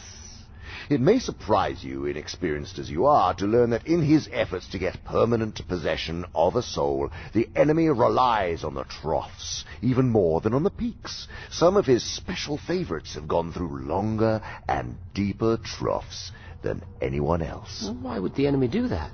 It 0.91 1.01
may 1.01 1.19
surprise 1.19 1.83
you, 1.83 2.05
inexperienced 2.05 2.79
as 2.79 2.91
you 2.91 3.07
are, 3.07 3.33
to 3.35 3.47
learn 3.47 3.71
that 3.71 3.87
in 3.87 4.03
his 4.03 4.29
efforts 4.31 4.69
to 4.69 4.79
get 4.79 5.05
permanent 5.05 5.67
possession 5.67 6.27
of 6.35 6.57
a 6.57 6.63
soul, 6.63 7.11
the 7.33 7.49
enemy 7.57 7.89
relies 7.89 8.65
on 8.65 8.75
the 8.75 8.85
troughs 8.85 9.65
even 9.81 10.11
more 10.11 10.43
than 10.43 10.53
on 10.53 10.63
the 10.63 10.71
peaks. 10.85 11.27
Some 11.51 11.79
of 11.79 11.87
his 11.87 12.03
special 12.03 12.59
favorites 12.59 13.15
have 13.15 13.29
gone 13.29 13.53
through 13.53 13.87
longer 13.87 14.43
and 14.69 14.97
deeper 15.15 15.57
troughs 15.57 16.33
than 16.63 16.83
anyone 17.01 17.41
else. 17.41 17.91
Why 18.03 18.19
would 18.19 18.35
the 18.35 18.47
enemy 18.47 18.69
do 18.69 18.89
that? 18.89 19.13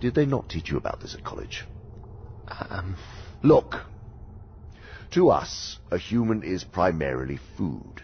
Did 0.00 0.14
they 0.14 0.26
not 0.26 0.50
teach 0.50 0.70
you 0.70 0.76
about 0.76 1.00
this 1.00 1.14
at 1.14 1.24
college? 1.24 1.64
Um, 2.48 2.96
Look, 3.42 3.76
to 5.12 5.30
us, 5.30 5.78
a 5.90 5.98
human 5.98 6.42
is 6.42 6.64
primarily 6.64 7.38
food. 7.56 8.02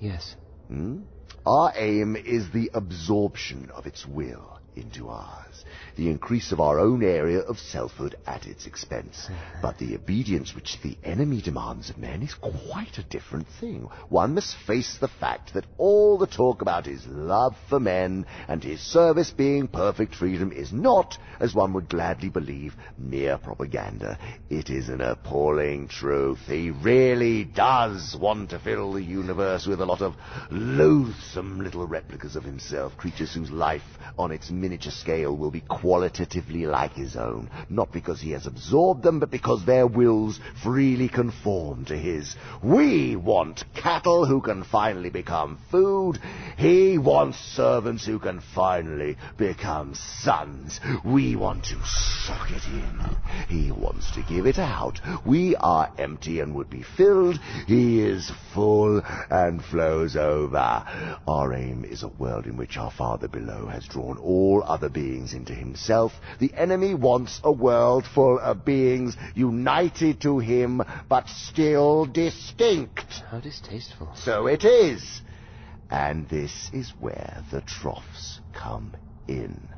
yes. 0.00 0.36
Hmm? 0.68 1.02
Our 1.46 1.72
aim 1.76 2.16
is 2.16 2.50
the 2.50 2.70
absorption 2.72 3.70
of 3.74 3.86
its 3.86 4.06
will 4.06 4.58
into 4.74 5.08
ours, 5.08 5.53
the 5.96 6.10
increase 6.10 6.52
of 6.52 6.60
our 6.60 6.78
own 6.78 7.02
area 7.02 7.40
of 7.40 7.58
selfhood 7.58 8.16
at 8.26 8.46
its 8.46 8.66
expense. 8.66 9.28
But 9.62 9.78
the 9.78 9.94
obedience 9.94 10.54
which 10.54 10.80
the 10.82 10.96
enemy 11.04 11.40
demands 11.40 11.90
of 11.90 11.98
men 11.98 12.22
is 12.22 12.34
quite 12.34 12.98
a 12.98 13.04
different 13.04 13.48
thing. 13.60 13.88
One 14.08 14.34
must 14.34 14.56
face 14.66 14.98
the 14.98 15.08
fact 15.08 15.54
that 15.54 15.66
all 15.78 16.18
the 16.18 16.26
talk 16.26 16.62
about 16.62 16.86
his 16.86 17.06
love 17.06 17.56
for 17.68 17.80
men 17.80 18.26
and 18.48 18.62
his 18.62 18.80
service 18.80 19.30
being 19.30 19.68
perfect 19.68 20.14
freedom 20.14 20.52
is 20.52 20.72
not, 20.72 21.18
as 21.40 21.54
one 21.54 21.72
would 21.72 21.88
gladly 21.88 22.28
believe, 22.28 22.74
mere 22.98 23.38
propaganda. 23.38 24.18
It 24.50 24.70
is 24.70 24.88
an 24.88 25.00
appalling 25.00 25.88
truth. 25.88 26.40
He 26.46 26.70
really 26.70 27.44
does 27.44 28.16
want 28.20 28.50
to 28.50 28.58
fill 28.58 28.92
the 28.92 29.02
universe 29.02 29.66
with 29.66 29.80
a 29.80 29.86
lot 29.86 30.02
of 30.02 30.14
loathsome 30.50 31.60
little 31.60 31.86
replicas 31.86 32.36
of 32.36 32.44
himself, 32.44 32.96
creatures 32.96 33.34
whose 33.34 33.50
life 33.50 33.82
on 34.18 34.30
its 34.30 34.50
miniature 34.50 34.92
scale 34.92 35.36
will 35.36 35.50
be 35.50 35.63
qualitatively 35.68 36.66
like 36.66 36.92
his 36.92 37.16
own, 37.16 37.50
not 37.68 37.92
because 37.92 38.20
he 38.20 38.30
has 38.32 38.46
absorbed 38.46 39.02
them, 39.02 39.20
but 39.20 39.30
because 39.30 39.64
their 39.64 39.86
wills 39.86 40.40
freely 40.62 41.08
conform 41.08 41.84
to 41.86 41.96
his. 41.96 42.36
We 42.62 43.16
want 43.16 43.64
cattle 43.74 44.26
who 44.26 44.40
can 44.40 44.64
finally 44.64 45.10
become 45.10 45.58
food. 45.70 46.18
He 46.56 46.98
wants 46.98 47.38
servants 47.38 48.04
who 48.06 48.18
can 48.18 48.40
finally 48.54 49.16
become 49.36 49.94
sons. 49.94 50.80
We 51.04 51.36
want 51.36 51.64
to 51.64 51.80
suck 51.84 52.50
it 52.50 52.64
in. 52.66 53.00
He 53.48 53.70
wants 53.70 54.10
to 54.12 54.22
give 54.22 54.46
it 54.46 54.58
out. 54.58 55.00
We 55.24 55.56
are 55.56 55.92
empty 55.98 56.40
and 56.40 56.54
would 56.54 56.70
be 56.70 56.84
filled. 56.96 57.38
He 57.66 58.00
is 58.00 58.30
full 58.52 59.02
and 59.30 59.64
flows 59.64 60.16
over. 60.16 61.18
Our 61.26 61.54
aim 61.54 61.84
is 61.84 62.02
a 62.02 62.08
world 62.08 62.46
in 62.46 62.56
which 62.56 62.76
our 62.76 62.90
Father 62.90 63.28
below 63.28 63.66
has 63.66 63.86
drawn 63.86 64.18
all 64.18 64.62
other 64.64 64.88
beings 64.88 65.32
into 65.32 65.53
himself. 65.54 66.12
The 66.38 66.52
enemy 66.54 66.94
wants 66.94 67.40
a 67.42 67.52
world 67.52 68.04
full 68.06 68.38
of 68.38 68.64
beings 68.64 69.16
united 69.34 70.20
to 70.22 70.38
him, 70.38 70.82
but 71.08 71.28
still 71.28 72.06
distinct. 72.06 73.22
How 73.30 73.40
distasteful. 73.40 74.10
So 74.14 74.46
it 74.46 74.64
is. 74.64 75.22
And 75.90 76.28
this 76.28 76.70
is 76.72 76.92
where 76.98 77.44
the 77.50 77.60
troughs 77.60 78.40
come 78.52 78.94
in. 79.28 79.68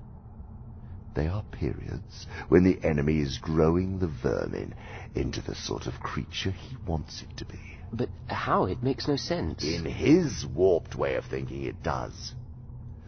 They 1.14 1.28
are 1.28 1.44
periods 1.50 2.26
when 2.48 2.64
the 2.64 2.78
enemy 2.82 3.20
is 3.20 3.38
growing 3.38 3.98
the 3.98 4.06
vermin 4.06 4.74
into 5.14 5.40
the 5.40 5.54
sort 5.54 5.86
of 5.86 6.00
creature 6.00 6.50
he 6.50 6.76
wants 6.86 7.22
it 7.22 7.36
to 7.38 7.46
be. 7.46 7.58
But 7.90 8.10
how? 8.26 8.66
It 8.66 8.82
makes 8.82 9.08
no 9.08 9.16
sense. 9.16 9.64
In 9.64 9.84
his 9.84 10.44
warped 10.44 10.94
way 10.94 11.14
of 11.14 11.24
thinking, 11.24 11.64
it 11.64 11.82
does. 11.82 12.34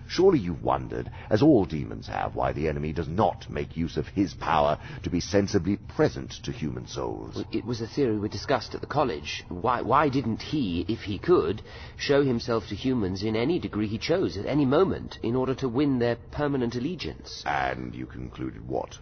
Surely 0.08 0.38
you've 0.38 0.62
wondered, 0.62 1.10
as 1.28 1.42
all 1.42 1.66
demons 1.66 2.06
have, 2.06 2.34
why 2.34 2.50
the 2.50 2.66
enemy 2.66 2.94
does 2.94 3.08
not 3.08 3.48
make 3.50 3.76
use 3.76 3.98
of 3.98 4.08
his 4.08 4.32
power 4.32 4.78
to 5.02 5.10
be 5.10 5.20
sensibly 5.20 5.76
present 5.76 6.30
to 6.42 6.50
human 6.50 6.86
souls. 6.86 7.44
It 7.52 7.66
was 7.66 7.82
a 7.82 7.86
theory 7.86 8.18
we 8.18 8.30
discussed 8.30 8.74
at 8.74 8.80
the 8.80 8.86
college. 8.86 9.44
Why, 9.50 9.82
why 9.82 10.08
didn't 10.08 10.40
he, 10.40 10.86
if 10.88 11.00
he 11.00 11.18
could, 11.18 11.60
show 11.98 12.24
himself 12.24 12.68
to 12.68 12.74
humans 12.74 13.22
in 13.22 13.36
any 13.36 13.58
degree 13.58 13.86
he 13.86 13.98
chose, 13.98 14.38
at 14.38 14.46
any 14.46 14.64
moment, 14.64 15.18
in 15.22 15.36
order 15.36 15.54
to 15.56 15.68
win 15.68 15.98
their 15.98 16.16
permanent 16.30 16.74
allegiance? 16.74 17.42
And 17.44 17.94
you 17.94 18.06
concluded 18.06 18.66
what? 18.66 18.98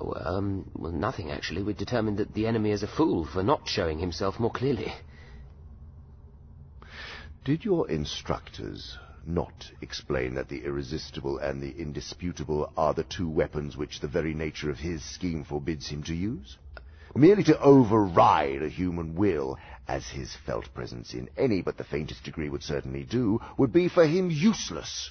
Oh, 0.00 0.12
um, 0.16 0.68
well, 0.74 0.90
nothing, 0.90 1.30
actually. 1.30 1.62
We 1.62 1.72
determined 1.72 2.18
that 2.18 2.34
the 2.34 2.48
enemy 2.48 2.72
is 2.72 2.82
a 2.82 2.88
fool 2.88 3.24
for 3.24 3.44
not 3.44 3.68
showing 3.68 4.00
himself 4.00 4.40
more 4.40 4.50
clearly. 4.50 4.92
Did 7.44 7.64
your 7.64 7.88
instructors 7.88 8.98
not 9.28 9.70
explain 9.82 10.34
that 10.34 10.48
the 10.48 10.64
irresistible 10.64 11.38
and 11.38 11.60
the 11.60 11.78
indisputable 11.78 12.72
are 12.76 12.94
the 12.94 13.04
two 13.04 13.28
weapons 13.28 13.76
which 13.76 14.00
the 14.00 14.08
very 14.08 14.32
nature 14.32 14.70
of 14.70 14.78
his 14.78 15.04
scheme 15.04 15.44
forbids 15.44 15.88
him 15.88 16.02
to 16.02 16.14
use? 16.14 16.56
Merely 17.14 17.44
to 17.44 17.60
override 17.60 18.62
a 18.62 18.68
human 18.68 19.14
will, 19.14 19.58
as 19.86 20.08
his 20.08 20.34
felt 20.34 20.72
presence 20.74 21.14
in 21.14 21.28
any 21.36 21.62
but 21.62 21.76
the 21.76 21.84
faintest 21.84 22.24
degree 22.24 22.48
would 22.48 22.62
certainly 22.62 23.04
do, 23.04 23.40
would 23.56 23.72
be 23.72 23.88
for 23.88 24.06
him 24.06 24.30
useless. 24.30 25.10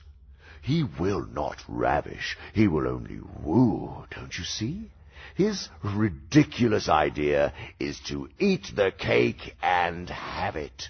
He 0.61 0.83
will 0.83 1.25
not 1.25 1.63
ravish, 1.67 2.37
he 2.53 2.67
will 2.67 2.87
only 2.87 3.19
woo, 3.43 4.05
don't 4.11 4.37
you 4.37 4.43
see? 4.43 4.89
His 5.35 5.69
ridiculous 5.83 6.89
idea 6.89 7.53
is 7.79 7.99
to 8.07 8.29
eat 8.39 8.75
the 8.75 8.91
cake 8.91 9.55
and 9.61 10.09
have 10.09 10.55
it. 10.55 10.89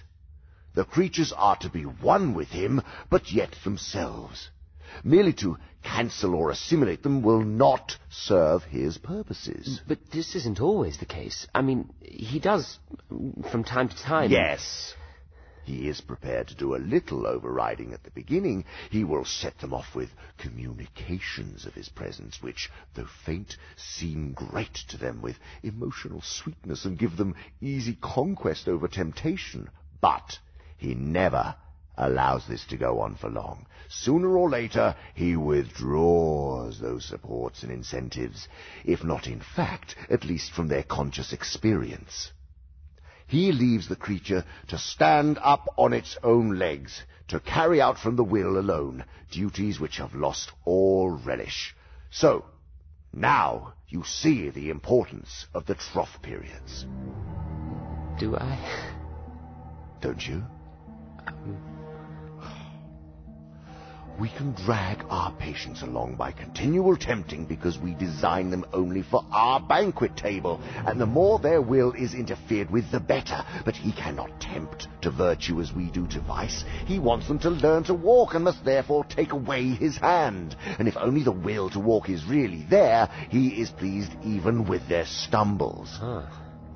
The 0.78 0.84
creatures 0.84 1.32
are 1.32 1.56
to 1.56 1.68
be 1.68 1.82
one 1.82 2.34
with 2.34 2.50
him, 2.50 2.82
but 3.10 3.32
yet 3.32 3.56
themselves. 3.64 4.48
Merely 5.02 5.32
to 5.32 5.58
cancel 5.82 6.36
or 6.36 6.52
assimilate 6.52 7.02
them 7.02 7.20
will 7.20 7.42
not 7.42 7.96
serve 8.10 8.62
his 8.62 8.96
purposes. 8.96 9.80
But 9.88 10.12
this 10.12 10.36
isn't 10.36 10.60
always 10.60 10.98
the 10.98 11.04
case. 11.04 11.48
I 11.52 11.62
mean, 11.62 11.92
he 12.00 12.38
does, 12.38 12.78
from 13.50 13.64
time 13.64 13.88
to 13.88 13.96
time... 13.96 14.30
Yes. 14.30 14.94
He 15.64 15.88
is 15.88 16.00
prepared 16.00 16.46
to 16.46 16.54
do 16.54 16.76
a 16.76 16.86
little 16.94 17.26
overriding 17.26 17.92
at 17.92 18.04
the 18.04 18.12
beginning. 18.12 18.64
He 18.88 19.02
will 19.02 19.24
set 19.24 19.58
them 19.58 19.74
off 19.74 19.96
with 19.96 20.10
communications 20.36 21.66
of 21.66 21.74
his 21.74 21.88
presence, 21.88 22.40
which, 22.40 22.70
though 22.94 23.08
faint, 23.26 23.56
seem 23.74 24.32
great 24.32 24.74
to 24.90 24.96
them 24.96 25.22
with 25.22 25.40
emotional 25.64 26.20
sweetness 26.20 26.84
and 26.84 26.96
give 26.96 27.16
them 27.16 27.34
easy 27.60 27.98
conquest 28.00 28.68
over 28.68 28.86
temptation. 28.86 29.70
But 30.00 30.38
he 30.78 30.94
never 30.94 31.54
allows 31.98 32.46
this 32.46 32.64
to 32.66 32.76
go 32.76 33.00
on 33.00 33.16
for 33.16 33.28
long. 33.28 33.66
Sooner 33.88 34.36
or 34.36 34.48
later, 34.48 34.94
he 35.14 35.36
withdraws 35.36 36.78
those 36.78 37.04
supports 37.04 37.62
and 37.62 37.72
incentives, 37.72 38.48
if 38.84 39.02
not 39.02 39.26
in 39.26 39.40
fact, 39.40 39.96
at 40.08 40.24
least 40.24 40.52
from 40.52 40.68
their 40.68 40.84
conscious 40.84 41.32
experience. 41.32 42.32
He 43.26 43.52
leaves 43.52 43.88
the 43.88 43.96
creature 43.96 44.44
to 44.68 44.78
stand 44.78 45.38
up 45.42 45.66
on 45.76 45.92
its 45.92 46.16
own 46.22 46.58
legs, 46.58 47.02
to 47.28 47.40
carry 47.40 47.80
out 47.80 47.98
from 47.98 48.16
the 48.16 48.24
will 48.24 48.58
alone 48.58 49.04
duties 49.30 49.78
which 49.78 49.98
have 49.98 50.14
lost 50.14 50.52
all 50.64 51.10
relish. 51.10 51.74
So, 52.10 52.46
now 53.12 53.74
you 53.88 54.04
see 54.04 54.48
the 54.48 54.70
importance 54.70 55.46
of 55.52 55.66
the 55.66 55.74
trough 55.74 56.22
periods. 56.22 56.86
Do 58.18 58.36
I? 58.36 58.96
Don't 60.00 60.26
you? 60.26 60.44
We 64.18 64.30
can 64.30 64.52
drag 64.52 65.04
our 65.10 65.30
patients 65.34 65.82
along 65.82 66.16
by 66.16 66.32
continual 66.32 66.96
tempting 66.96 67.44
because 67.44 67.78
we 67.78 67.94
design 67.94 68.50
them 68.50 68.64
only 68.72 69.02
for 69.02 69.24
our 69.30 69.60
banquet 69.60 70.16
table, 70.16 70.60
and 70.86 71.00
the 71.00 71.06
more 71.06 71.38
their 71.38 71.62
will 71.62 71.92
is 71.92 72.14
interfered 72.14 72.68
with, 72.68 72.90
the 72.90 72.98
better. 72.98 73.44
But 73.64 73.76
he 73.76 73.92
cannot 73.92 74.40
tempt 74.40 74.88
to 75.02 75.12
virtue 75.12 75.60
as 75.60 75.72
we 75.72 75.92
do 75.92 76.08
to 76.08 76.20
vice. 76.20 76.64
He 76.84 76.98
wants 76.98 77.28
them 77.28 77.38
to 77.40 77.50
learn 77.50 77.84
to 77.84 77.94
walk 77.94 78.34
and 78.34 78.42
must 78.42 78.64
therefore 78.64 79.04
take 79.04 79.30
away 79.30 79.62
his 79.68 79.96
hand. 79.98 80.56
And 80.80 80.88
if 80.88 80.96
only 80.96 81.22
the 81.22 81.30
will 81.30 81.70
to 81.70 81.78
walk 81.78 82.08
is 82.08 82.24
really 82.24 82.66
there, 82.68 83.08
he 83.30 83.60
is 83.60 83.70
pleased 83.70 84.10
even 84.24 84.66
with 84.66 84.88
their 84.88 85.06
stumbles. 85.06 85.90
Huh. 86.00 86.22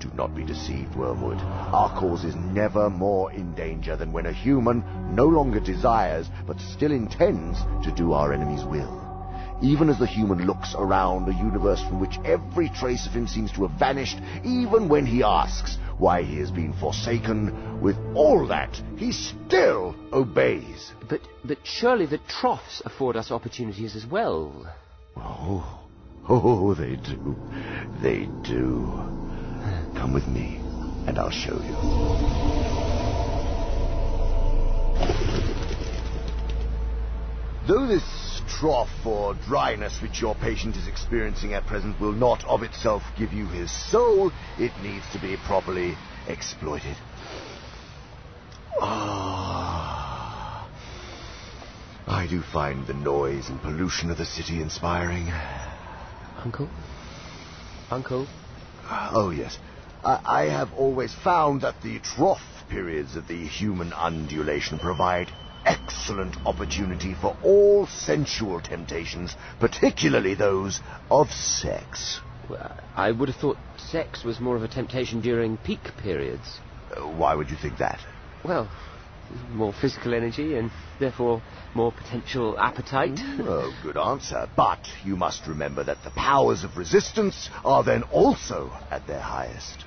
Do 0.02 0.10
not 0.16 0.34
be 0.34 0.44
deceived, 0.44 0.96
Wormwood. 0.96 1.38
Our 1.38 1.96
cause 1.96 2.24
is 2.24 2.34
never 2.34 2.90
more 2.90 3.30
in 3.30 3.54
danger 3.54 3.94
than 3.94 4.12
when 4.12 4.26
a 4.26 4.32
human 4.32 4.82
no 5.14 5.26
longer 5.26 5.60
desires, 5.60 6.26
but 6.44 6.58
still 6.58 6.90
intends 6.90 7.60
to 7.84 7.92
do 7.94 8.12
our 8.12 8.32
enemy's 8.32 8.64
will. 8.64 8.98
Even 9.62 9.88
as 9.88 10.00
the 10.00 10.06
human 10.06 10.44
looks 10.44 10.74
around 10.76 11.28
a 11.28 11.38
universe 11.38 11.80
from 11.82 12.00
which 12.00 12.18
every 12.24 12.68
trace 12.68 13.06
of 13.06 13.12
him 13.12 13.28
seems 13.28 13.52
to 13.52 13.64
have 13.64 13.78
vanished, 13.78 14.18
even 14.42 14.88
when 14.88 15.06
he 15.06 15.22
asks 15.22 15.78
why 15.98 16.24
he 16.24 16.38
has 16.38 16.50
been 16.50 16.72
forsaken, 16.72 17.80
with 17.80 17.96
all 18.16 18.48
that, 18.48 18.82
he 18.96 19.12
still 19.12 19.94
obeys. 20.12 20.90
But, 21.08 21.20
but 21.44 21.58
surely 21.62 22.06
the 22.06 22.18
troughs 22.26 22.82
afford 22.84 23.14
us 23.14 23.30
opportunities 23.30 23.94
as 23.94 24.04
well. 24.04 24.66
Oh, 25.16 25.80
oh, 26.28 26.74
they 26.74 26.96
do. 26.96 27.36
They 28.02 28.26
do. 28.42 29.31
Come 29.94 30.12
with 30.12 30.26
me, 30.26 30.58
and 31.06 31.18
I'll 31.18 31.30
show 31.30 31.54
you. 31.54 31.76
Though 37.68 37.86
this 37.86 38.02
trough 38.48 39.06
or 39.06 39.34
dryness 39.34 40.02
which 40.02 40.20
your 40.20 40.34
patient 40.34 40.76
is 40.76 40.88
experiencing 40.88 41.54
at 41.54 41.66
present 41.66 42.00
will 42.00 42.12
not 42.12 42.44
of 42.44 42.62
itself 42.62 43.02
give 43.16 43.32
you 43.32 43.46
his 43.46 43.70
soul, 43.70 44.32
it 44.58 44.72
needs 44.82 45.04
to 45.12 45.20
be 45.20 45.36
properly 45.46 45.96
exploited. 46.26 46.96
Ah, 48.80 50.68
I 52.08 52.26
do 52.26 52.42
find 52.42 52.86
the 52.86 52.94
noise 52.94 53.48
and 53.48 53.62
pollution 53.62 54.10
of 54.10 54.18
the 54.18 54.26
city 54.26 54.60
inspiring. 54.60 55.32
Uncle? 56.44 56.68
Uncle? 57.90 58.26
Oh, 58.92 59.30
yes. 59.30 59.58
I, 60.04 60.20
I 60.24 60.42
have 60.44 60.72
always 60.74 61.14
found 61.14 61.62
that 61.62 61.82
the 61.82 61.98
trough 62.00 62.40
periods 62.68 63.16
of 63.16 63.28
the 63.28 63.46
human 63.46 63.92
undulation 63.92 64.78
provide 64.78 65.30
excellent 65.64 66.36
opportunity 66.44 67.14
for 67.14 67.36
all 67.42 67.86
sensual 67.86 68.60
temptations, 68.60 69.34
particularly 69.60 70.34
those 70.34 70.80
of 71.10 71.30
sex. 71.30 72.20
Well, 72.48 72.76
I 72.96 73.12
would 73.12 73.28
have 73.28 73.38
thought 73.38 73.58
sex 73.76 74.24
was 74.24 74.40
more 74.40 74.56
of 74.56 74.62
a 74.62 74.68
temptation 74.68 75.20
during 75.20 75.56
peak 75.58 75.80
periods. 76.02 76.60
Uh, 76.90 77.06
why 77.06 77.34
would 77.34 77.50
you 77.50 77.56
think 77.56 77.78
that? 77.78 78.00
Well, 78.44 78.68
more 79.52 79.72
physical 79.72 80.14
energy 80.14 80.56
and 80.56 80.70
therefore 80.98 81.42
more 81.74 81.92
potential 81.92 82.58
appetite. 82.58 83.18
Oh, 83.40 83.74
good 83.82 83.96
answer. 83.96 84.48
But 84.56 84.80
you 85.04 85.16
must 85.16 85.46
remember 85.46 85.84
that 85.84 86.02
the 86.04 86.10
powers 86.10 86.64
of 86.64 86.76
resistance 86.76 87.50
are 87.64 87.82
then 87.82 88.02
also 88.04 88.72
at 88.90 89.06
their 89.06 89.20
highest. 89.20 89.84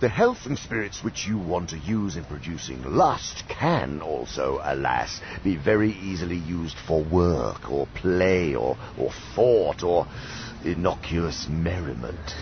The 0.00 0.08
health 0.08 0.46
and 0.46 0.56
spirits 0.56 1.02
which 1.02 1.26
you 1.26 1.38
want 1.38 1.70
to 1.70 1.78
use 1.78 2.16
in 2.16 2.24
producing 2.24 2.84
lust 2.84 3.42
can 3.48 4.00
also, 4.00 4.60
alas, 4.62 5.20
be 5.42 5.56
very 5.56 5.90
easily 5.90 6.36
used 6.36 6.76
for 6.86 7.02
work 7.02 7.68
or 7.68 7.88
play 7.94 8.54
or, 8.54 8.76
or 8.96 9.10
thought 9.34 9.82
or 9.82 10.06
innocuous 10.64 11.48
merriment. 11.48 12.34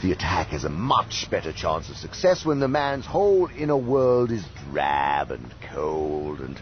The 0.00 0.12
attack 0.12 0.48
has 0.48 0.62
a 0.62 0.68
much 0.68 1.28
better 1.28 1.52
chance 1.52 1.90
of 1.90 1.96
success 1.96 2.44
when 2.44 2.60
the 2.60 2.68
man's 2.68 3.04
whole 3.04 3.48
inner 3.58 3.76
world 3.76 4.30
is 4.30 4.44
drab 4.70 5.32
and 5.32 5.52
cold 5.72 6.38
and 6.38 6.56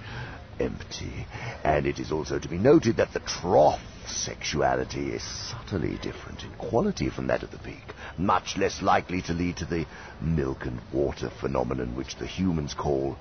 empty. 0.59 1.27
And 1.63 1.85
it 1.85 1.99
is 1.99 2.13
also 2.13 2.39
to 2.39 2.49
be 2.49 2.57
noted 2.57 2.97
that 2.97 3.13
the 3.13 3.21
trough 3.21 3.83
sexuality 4.07 5.11
is 5.11 5.23
subtly 5.23 5.99
different 5.99 6.45
in 6.45 6.53
quality 6.55 7.11
from 7.11 7.27
that 7.27 7.43
of 7.43 7.51
the 7.51 7.59
peak, 7.59 7.95
much 8.17 8.57
less 8.57 8.81
likely 8.81 9.21
to 9.23 9.35
lead 9.35 9.59
to 9.59 9.67
the 9.67 9.85
milk 10.19 10.65
and 10.65 10.81
water 10.91 11.29
phenomenon 11.29 11.95
which 11.95 12.17
the 12.17 12.27
humans 12.27 12.73
call 12.73 13.19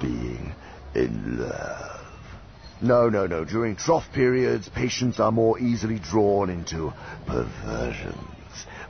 being 0.00 0.54
in 0.94 1.38
love. 1.38 2.00
No, 2.80 3.10
no, 3.10 3.26
no. 3.26 3.44
During 3.44 3.76
trough 3.76 4.10
periods, 4.12 4.68
patients 4.68 5.20
are 5.20 5.32
more 5.32 5.58
easily 5.58 5.98
drawn 5.98 6.48
into 6.48 6.92
perversions, 7.26 8.33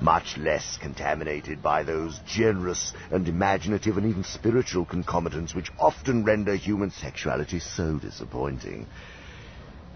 much 0.05 0.37
less 0.37 0.77
contaminated 0.77 1.63
by 1.63 1.83
those 1.83 2.21
generous 2.27 2.93
and 3.11 3.27
imaginative 3.27 3.97
and 3.97 4.07
even 4.07 4.23
spiritual 4.23 4.85
concomitants 4.85 5.55
which 5.55 5.73
often 5.79 6.23
render 6.23 6.55
human 6.55 6.91
sexuality 6.91 7.59
so 7.59 7.99
disappointing. 7.99 8.87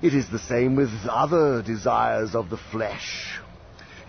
It 0.00 0.14
is 0.14 0.26
the 0.30 0.38
same 0.38 0.76
with 0.76 0.90
other 1.10 1.62
desires 1.62 2.34
of 2.34 2.48
the 2.48 2.56
flesh. 2.56 3.38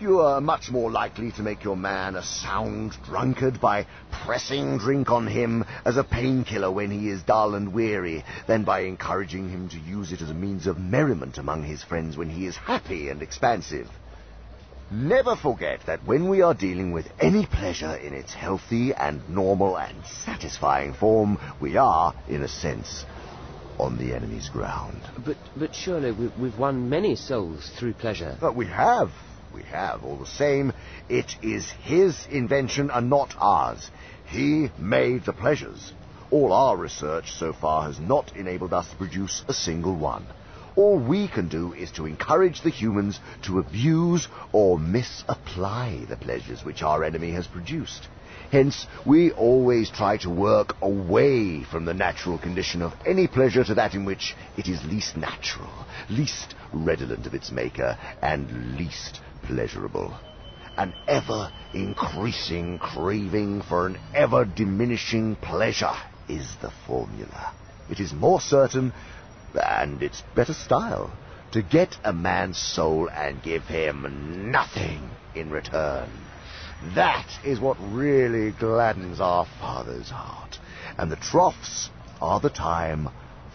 You 0.00 0.20
are 0.20 0.40
much 0.40 0.70
more 0.70 0.90
likely 0.90 1.32
to 1.32 1.42
make 1.42 1.62
your 1.62 1.76
man 1.76 2.16
a 2.16 2.22
sound 2.22 2.96
drunkard 3.04 3.60
by 3.60 3.86
pressing 4.24 4.78
drink 4.78 5.10
on 5.10 5.26
him 5.26 5.66
as 5.84 5.98
a 5.98 6.04
painkiller 6.04 6.70
when 6.70 6.90
he 6.90 7.10
is 7.10 7.22
dull 7.22 7.54
and 7.54 7.74
weary 7.74 8.24
than 8.46 8.64
by 8.64 8.80
encouraging 8.80 9.50
him 9.50 9.68
to 9.68 9.78
use 9.78 10.12
it 10.12 10.22
as 10.22 10.30
a 10.30 10.34
means 10.34 10.66
of 10.66 10.78
merriment 10.78 11.36
among 11.36 11.64
his 11.64 11.82
friends 11.82 12.16
when 12.16 12.30
he 12.30 12.46
is 12.46 12.56
happy 12.56 13.10
and 13.10 13.20
expansive. 13.20 13.90
Never 14.92 15.36
forget 15.36 15.86
that 15.86 16.04
when 16.04 16.28
we 16.28 16.42
are 16.42 16.52
dealing 16.52 16.90
with 16.90 17.06
any 17.20 17.46
pleasure 17.46 17.94
in 17.94 18.12
its 18.12 18.34
healthy 18.34 18.92
and 18.92 19.22
normal 19.28 19.78
and 19.78 20.04
satisfying 20.04 20.94
form, 20.94 21.38
we 21.60 21.76
are, 21.76 22.12
in 22.26 22.42
a 22.42 22.48
sense, 22.48 23.04
on 23.78 23.98
the 23.98 24.12
enemy's 24.12 24.48
ground. 24.48 25.00
But, 25.24 25.36
but 25.54 25.72
surely 25.76 26.10
we, 26.10 26.32
we've 26.36 26.58
won 26.58 26.88
many 26.88 27.14
souls 27.14 27.70
through 27.78 27.94
pleasure. 27.94 28.36
But 28.40 28.56
we 28.56 28.66
have. 28.66 29.12
We 29.54 29.62
have. 29.62 30.02
All 30.02 30.16
the 30.16 30.26
same, 30.26 30.72
it 31.08 31.36
is 31.40 31.70
his 31.84 32.26
invention 32.28 32.90
and 32.90 33.08
not 33.08 33.32
ours. 33.38 33.92
He 34.26 34.70
made 34.76 35.24
the 35.24 35.32
pleasures. 35.32 35.92
All 36.32 36.52
our 36.52 36.76
research 36.76 37.30
so 37.30 37.52
far 37.52 37.84
has 37.84 38.00
not 38.00 38.36
enabled 38.36 38.72
us 38.72 38.90
to 38.90 38.96
produce 38.96 39.44
a 39.46 39.52
single 39.52 39.94
one. 39.94 40.26
All 40.76 40.98
we 40.98 41.28
can 41.28 41.48
do 41.48 41.72
is 41.72 41.90
to 41.92 42.06
encourage 42.06 42.62
the 42.62 42.70
humans 42.70 43.18
to 43.42 43.58
abuse 43.58 44.28
or 44.52 44.78
misapply 44.78 46.04
the 46.08 46.16
pleasures 46.16 46.64
which 46.64 46.82
our 46.82 47.04
enemy 47.04 47.32
has 47.32 47.46
produced. 47.46 48.08
Hence, 48.52 48.86
we 49.06 49.30
always 49.32 49.90
try 49.90 50.16
to 50.18 50.30
work 50.30 50.76
away 50.82 51.62
from 51.62 51.84
the 51.84 51.94
natural 51.94 52.38
condition 52.38 52.82
of 52.82 52.92
any 53.06 53.26
pleasure 53.28 53.62
to 53.64 53.74
that 53.74 53.94
in 53.94 54.04
which 54.04 54.34
it 54.56 54.68
is 54.68 54.84
least 54.84 55.16
natural, 55.16 55.70
least 56.08 56.54
redolent 56.72 57.26
of 57.26 57.34
its 57.34 57.52
maker, 57.52 57.96
and 58.20 58.76
least 58.76 59.20
pleasurable. 59.42 60.12
An 60.76 60.94
ever 61.06 61.52
increasing 61.74 62.78
craving 62.78 63.62
for 63.62 63.86
an 63.86 63.98
ever 64.14 64.44
diminishing 64.44 65.36
pleasure 65.36 65.94
is 66.28 66.56
the 66.60 66.72
formula. 66.86 67.52
It 67.88 68.00
is 68.00 68.12
more 68.12 68.40
certain, 68.40 68.92
and 69.54 70.02
it's 70.02 70.22
better 70.34 70.54
style, 70.54 71.12
to 71.52 71.62
get 71.62 71.96
a 72.04 72.12
man's 72.12 72.58
soul 72.58 73.08
and 73.08 73.42
give 73.42 73.64
him 73.64 74.50
nothing 74.50 75.10
in 75.34 75.50
return. 75.50 76.08
That 76.94 77.28
is 77.44 77.60
what 77.60 77.76
really 77.80 78.52
gladdens 78.52 79.20
our 79.20 79.46
Father's 79.60 80.08
heart, 80.08 80.58
and 80.96 81.10
the 81.10 81.16
troughs 81.16 81.90
are 82.20 82.40
the 82.40 82.50
time 82.50 83.08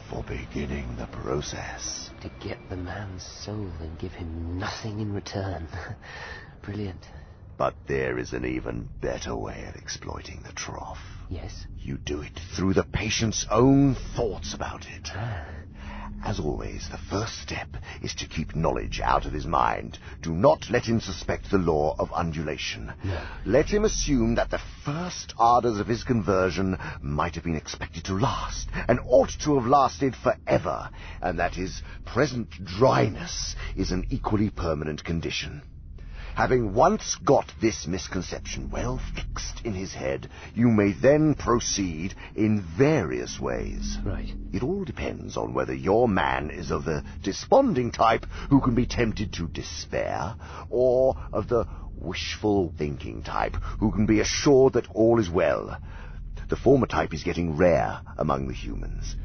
for 0.10 0.24
beginning 0.24 0.96
the 0.98 1.08
process. 1.08 2.12
To 2.22 2.30
get 2.40 2.58
the 2.70 2.78
man's 2.78 3.24
soul 3.24 3.72
and 3.80 3.98
give 3.98 4.12
him 4.12 4.60
nothing 4.60 5.00
in 5.00 5.14
return. 5.14 5.68
Brilliant. 6.62 7.08
But 7.58 7.76
there 7.88 8.18
is 8.20 8.34
an 8.34 8.46
even 8.46 8.90
better 9.02 9.36
way 9.36 9.66
of 9.70 9.76
exploiting 9.76 10.42
the 10.46 10.54
trough. 10.54 11.00
Yes? 11.30 11.66
You 11.80 11.98
do 11.98 12.22
it 12.22 12.40
through 12.56 12.74
the 12.74 12.84
patient's 12.84 13.48
own 13.50 13.96
thoughts 14.16 14.54
about 14.54 14.86
it. 14.86 15.10
Ah. 15.14 15.46
As 16.24 16.40
always, 16.40 16.88
the 16.90 16.98
first 16.98 17.40
step 17.40 17.76
is 18.02 18.14
to 18.16 18.26
keep 18.26 18.56
knowledge 18.56 19.02
out 19.02 19.26
of 19.26 19.34
his 19.34 19.46
mind. 19.46 20.00
Do 20.22 20.34
not 20.34 20.70
let 20.70 20.86
him 20.86 21.02
suspect 21.02 21.52
the 21.52 21.58
law 21.58 21.96
of 22.00 22.12
undulation. 22.14 22.94
No. 23.04 23.22
Let 23.46 23.70
him 23.70 23.84
assume 23.84 24.36
that 24.36 24.50
the 24.50 24.62
first 24.86 25.34
ardors 25.38 25.78
of 25.78 25.88
his 25.88 26.04
conversion 26.04 26.78
might 27.02 27.36
have 27.36 27.44
been 27.44 27.56
expected 27.56 28.06
to 28.06 28.14
last, 28.14 28.70
and 28.88 29.00
ought 29.06 29.32
to 29.42 29.60
have 29.60 29.68
lasted 29.68 30.16
forever, 30.16 30.90
and 31.22 31.38
that 31.40 31.56
his 31.56 31.82
present 32.06 32.50
dryness 32.64 33.56
is 33.76 33.92
an 33.92 34.06
equally 34.10 34.50
permanent 34.50 35.04
condition. 35.04 35.62
Having 36.36 36.74
once 36.74 37.16
got 37.24 37.54
this 37.62 37.88
misconception 37.88 38.70
well 38.70 39.00
fixed 39.16 39.62
in 39.64 39.74
his 39.74 39.94
head, 39.94 40.30
you 40.54 40.68
may 40.68 40.92
then 40.92 41.34
proceed 41.34 42.14
in 42.36 42.60
various 42.60 43.40
ways. 43.40 43.98
Right. 44.04 44.34
It 44.52 44.62
all 44.62 44.84
depends 44.84 45.38
on 45.38 45.54
whether 45.54 45.74
your 45.74 46.10
man 46.10 46.50
is 46.50 46.72
of 46.72 46.84
the 46.84 47.06
desponding 47.24 47.92
type 47.92 48.26
who 48.50 48.60
can 48.60 48.76
be 48.76 48.86
tempted 48.86 49.32
to 49.34 49.48
despair, 49.48 50.36
or 50.70 51.16
of 51.32 51.48
the 51.48 51.68
wishful 51.98 52.74
thinking 52.78 53.24
type 53.24 53.56
who 53.80 53.94
can 53.94 54.06
be 54.06 54.20
assured 54.20 54.74
that 54.74 54.92
all 54.94 55.22
is 55.22 55.30
well. 55.30 55.78
The 56.50 56.58
former 56.58 56.86
type 56.86 57.14
is 57.14 57.24
getting 57.24 57.56
rare 57.56 58.02
among 58.18 58.50
the 58.50 58.54
humans. 58.54 59.16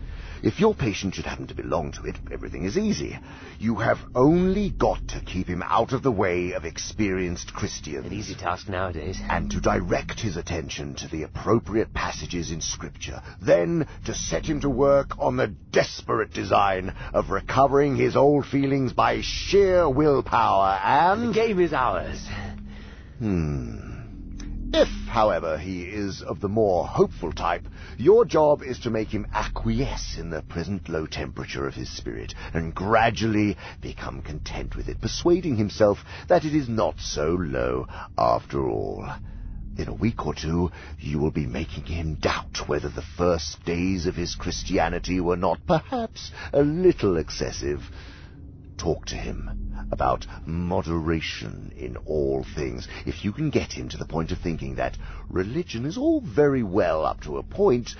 If 0.42 0.58
your 0.58 0.74
patient 0.74 1.14
should 1.14 1.26
happen 1.26 1.46
to 1.48 1.54
belong 1.54 1.92
to 1.92 2.04
it, 2.04 2.16
everything 2.32 2.64
is 2.64 2.78
easy. 2.78 3.18
You 3.58 3.74
have 3.76 3.98
only 4.14 4.70
got 4.70 5.06
to 5.08 5.20
keep 5.20 5.46
him 5.46 5.62
out 5.62 5.92
of 5.92 6.02
the 6.02 6.10
way 6.10 6.52
of 6.52 6.64
experienced 6.64 7.52
Christians. 7.52 8.06
An 8.06 8.12
easy 8.12 8.34
task 8.34 8.68
nowadays. 8.68 9.20
And 9.28 9.50
to 9.50 9.60
direct 9.60 10.18
his 10.18 10.38
attention 10.38 10.94
to 10.96 11.08
the 11.08 11.24
appropriate 11.24 11.92
passages 11.92 12.50
in 12.50 12.62
Scripture. 12.62 13.22
Then 13.42 13.86
to 14.06 14.14
set 14.14 14.46
him 14.46 14.62
to 14.62 14.70
work 14.70 15.18
on 15.18 15.36
the 15.36 15.48
desperate 15.48 16.32
design 16.32 16.94
of 17.12 17.30
recovering 17.30 17.96
his 17.96 18.16
old 18.16 18.46
feelings 18.46 18.94
by 18.94 19.20
sheer 19.22 19.88
willpower 19.88 20.78
and... 20.82 21.28
The 21.28 21.34
game 21.34 21.60
is 21.60 21.74
ours. 21.74 22.26
Hmm. 23.18 23.89
If, 24.72 25.08
however, 25.08 25.58
he 25.58 25.82
is 25.82 26.22
of 26.22 26.38
the 26.38 26.48
more 26.48 26.86
hopeful 26.86 27.32
type, 27.32 27.66
your 27.96 28.24
job 28.24 28.62
is 28.62 28.78
to 28.80 28.90
make 28.90 29.08
him 29.08 29.26
acquiesce 29.32 30.16
in 30.16 30.30
the 30.30 30.42
present 30.42 30.88
low 30.88 31.06
temperature 31.06 31.66
of 31.66 31.74
his 31.74 31.90
spirit, 31.90 32.34
and 32.54 32.72
gradually 32.72 33.56
become 33.80 34.22
content 34.22 34.76
with 34.76 34.88
it, 34.88 35.00
persuading 35.00 35.56
himself 35.56 36.04
that 36.28 36.44
it 36.44 36.54
is 36.54 36.68
not 36.68 37.00
so 37.00 37.30
low 37.32 37.88
after 38.16 38.68
all. 38.68 39.10
In 39.76 39.88
a 39.88 39.94
week 39.94 40.24
or 40.24 40.34
two, 40.34 40.70
you 41.00 41.18
will 41.18 41.32
be 41.32 41.46
making 41.46 41.86
him 41.86 42.14
doubt 42.14 42.68
whether 42.68 42.88
the 42.88 43.02
first 43.02 43.64
days 43.64 44.06
of 44.06 44.14
his 44.14 44.36
Christianity 44.36 45.20
were 45.20 45.36
not 45.36 45.66
perhaps 45.66 46.30
a 46.52 46.62
little 46.62 47.16
excessive. 47.16 47.90
Talk 48.76 49.06
to 49.06 49.16
him 49.16 49.50
about 49.90 50.26
moderation 50.46 51.72
in 51.76 51.96
all 51.98 52.44
things. 52.54 52.88
If 53.06 53.24
you 53.24 53.32
can 53.32 53.50
get 53.50 53.72
him 53.72 53.88
to 53.90 53.96
the 53.96 54.06
point 54.06 54.32
of 54.32 54.38
thinking 54.38 54.76
that 54.76 54.96
religion 55.28 55.86
is 55.86 55.98
all 55.98 56.20
very 56.20 56.62
well 56.62 57.04
up 57.04 57.20
to 57.22 57.38
a 57.38 57.42
point, 57.42 57.90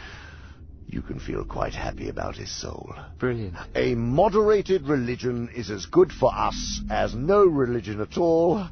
you 0.87 1.03
can 1.03 1.21
feel 1.21 1.45
quite 1.45 1.75
happy 1.75 2.09
about 2.09 2.37
his 2.37 2.51
soul. 2.51 2.95
Brilliant. 3.19 3.55
A 3.75 3.95
moderated 3.95 4.89
religion 4.89 5.49
is 5.55 5.71
as 5.71 5.87
good 5.87 6.12
for 6.12 6.35
us 6.35 6.81
as 6.91 7.15
no 7.15 7.45
religion 7.45 8.01
at 8.01 8.19
all, 8.19 8.69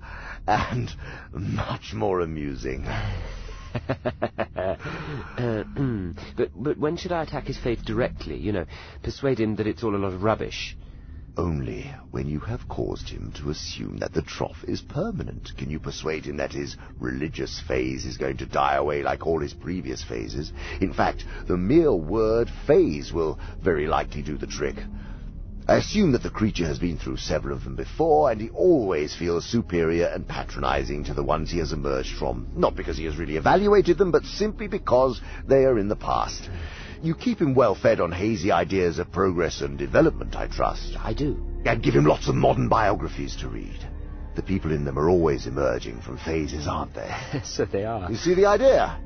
and 0.47 0.91
much 1.33 1.93
more 1.95 2.21
amusing. 2.21 2.87
uh, 2.87 4.75
but 6.37 6.51
but 6.57 6.79
when 6.79 6.97
should 6.97 7.13
I 7.13 7.23
attack 7.23 7.45
his 7.45 7.59
faith 7.59 7.85
directly? 7.85 8.37
You 8.37 8.53
know, 8.53 8.67
persuade 9.03 9.39
him 9.39 9.57
that 9.57 9.67
it's 9.67 9.85
all 9.85 9.95
a 9.95 9.99
lot 9.99 10.13
of 10.13 10.23
rubbish. 10.23 10.77
Only 11.39 11.95
when 12.11 12.27
you 12.27 12.41
have 12.41 12.67
caused 12.67 13.09
him 13.09 13.31
to 13.37 13.51
assume 13.51 13.99
that 13.99 14.13
the 14.13 14.23
trough 14.23 14.65
is 14.67 14.83
permanent 14.83 15.53
can 15.57 15.71
you 15.71 15.79
persuade 15.79 16.25
him 16.25 16.39
that 16.39 16.53
his 16.53 16.77
religious 16.99 17.61
phase 17.61 18.05
is 18.05 18.17
going 18.17 18.39
to 18.39 18.47
die 18.47 18.75
away 18.75 19.05
like 19.05 19.25
all 19.25 19.39
his 19.39 19.55
previous 19.55 20.03
phases. 20.03 20.53
In 20.81 20.93
fact, 20.93 21.25
the 21.47 21.57
mere 21.57 21.95
word 21.95 22.51
phase 22.67 23.13
will 23.13 23.39
very 23.63 23.87
likely 23.87 24.21
do 24.21 24.37
the 24.37 24.49
trick. 24.49 24.79
I 25.69 25.77
assume 25.77 26.11
that 26.13 26.25
the 26.25 26.31
creature 26.31 26.67
has 26.67 26.81
been 26.81 26.99
through 26.99 27.19
several 27.19 27.57
of 27.57 27.63
them 27.63 27.77
before, 27.77 28.33
and 28.33 28.41
he 28.41 28.49
always 28.49 29.15
feels 29.15 29.45
superior 29.45 30.07
and 30.07 30.27
patronizing 30.27 31.05
to 31.05 31.15
the 31.15 31.23
ones 31.23 31.53
he 31.53 31.59
has 31.59 31.73
emerged 31.73 32.17
from. 32.19 32.49
Not 32.57 32.75
because 32.75 32.97
he 32.97 33.05
has 33.05 33.17
really 33.17 33.37
evaluated 33.37 33.97
them, 33.97 34.11
but 34.11 34.25
simply 34.25 34.67
because 34.67 35.21
they 35.47 35.67
are 35.67 35.79
in 35.79 35.89
the 35.89 35.95
past. 35.95 36.49
You 37.03 37.15
keep 37.15 37.41
him 37.41 37.55
well 37.55 37.75
fed 37.75 38.01
on 38.01 38.11
hazy 38.11 38.51
ideas 38.51 38.99
of 38.99 39.13
progress 39.13 39.61
and 39.61 39.79
development, 39.79 40.35
I 40.37 40.49
trust. 40.49 40.97
I 40.99 41.13
do. 41.13 41.37
And 41.65 41.83
give 41.83 41.95
him 41.95 42.07
lots 42.07 42.29
of 42.29 42.35
modern 42.35 42.69
biographies 42.69 43.37
to 43.37 43.49
read. 43.49 43.79
The 44.35 44.43
people 44.43 44.73
in 44.73 44.85
them 44.85 44.99
are 44.99 45.09
always 45.09 45.47
emerging 45.47 46.01
from 46.01 46.19
phases, 46.19 46.67
aren't 46.67 46.95
they? 46.95 47.11
so 47.45 47.65
they 47.65 47.85
are. 47.85 48.11
You 48.11 48.17
see 48.17 48.35
the 48.35 48.47
idea? 48.47 49.01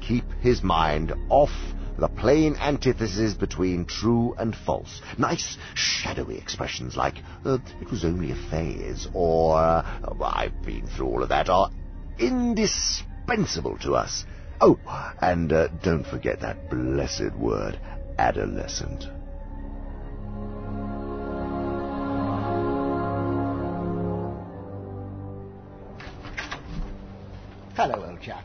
Keep 0.00 0.24
his 0.40 0.62
mind 0.62 1.12
off 1.28 1.52
the 1.98 2.08
plain 2.08 2.56
antithesis 2.56 3.34
between 3.34 3.84
true 3.84 4.34
and 4.38 4.54
false. 4.54 5.00
Nice, 5.18 5.56
shadowy 5.74 6.38
expressions 6.38 6.96
like, 6.96 7.14
uh, 7.44 7.58
it 7.80 7.90
was 7.90 8.04
only 8.04 8.32
a 8.32 8.50
phase, 8.50 9.06
or, 9.12 9.56
uh, 9.56 10.14
I've 10.22 10.60
been 10.62 10.86
through 10.86 11.06
all 11.06 11.22
of 11.22 11.28
that, 11.28 11.48
are 11.48 11.70
indispensable 12.18 13.78
to 13.78 13.94
us. 13.94 14.24
Oh, 14.66 14.78
and 15.20 15.52
uh, 15.52 15.68
don't 15.82 16.06
forget 16.06 16.40
that 16.40 16.70
blessed 16.70 17.34
word, 17.38 17.78
adolescent. 18.16 19.04
Hello, 27.76 28.06
old 28.08 28.22
chap. 28.22 28.42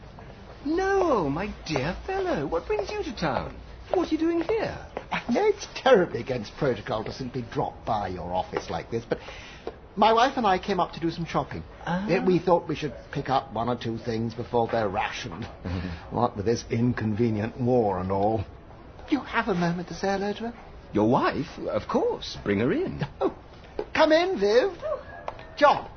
No, 0.66 1.30
my 1.30 1.54
dear 1.66 1.96
fellow. 2.06 2.46
What 2.48 2.68
brings 2.68 2.92
you 2.92 3.02
to 3.02 3.16
town? 3.16 3.56
What 3.94 4.10
are 4.10 4.12
you 4.12 4.18
doing 4.18 4.42
here? 4.42 4.78
I 5.14 5.22
know 5.32 5.46
it's 5.46 5.70
terribly 5.74 6.20
against 6.20 6.52
protocol 6.58 7.06
to 7.06 7.14
simply 7.14 7.46
drop 7.50 7.86
by 7.86 8.10
your 8.10 8.34
office 8.34 8.70
like 8.70 8.92
this, 8.92 9.06
but 9.08 9.20
my 10.00 10.14
wife 10.14 10.38
and 10.38 10.48
I 10.48 10.58
came 10.58 10.80
up 10.80 10.94
to 10.94 11.00
do 11.02 11.12
some 11.12 11.26
shopping. 11.26 11.62
Ah. 11.86 12.24
We 12.26 12.40
thought 12.40 12.70
we 12.70 12.76
should 12.76 12.94
pick 13.12 13.30
up 13.30 13.54
one 13.54 13.68
or 13.68 13.76
two 13.76 13.98
things 13.98 14.34
before 14.34 14.70
they're 14.72 14.88
rationed. 14.88 15.46
what 16.10 16.38
with 16.38 16.46
this 16.46 16.64
inconvenient 16.70 17.60
war 17.60 18.00
and 18.00 18.10
all. 18.10 18.46
Do 19.10 19.18
you 19.18 19.22
have 19.22 19.50
a 19.50 19.54
moment 19.54 19.90
to 19.90 19.94
say 19.94 20.08
hello 20.08 20.32
to 20.32 20.40
her? 20.40 20.54
Your 20.94 21.10
wife? 21.10 21.48
Of 21.68 21.90
course. 21.90 22.38
Bring 22.46 22.60
her 22.60 22.72
in. 22.72 23.06
Oh, 23.20 23.36
come 23.94 24.14
in, 24.14 24.40
Viv. 24.40 24.72
John, 25.58 25.90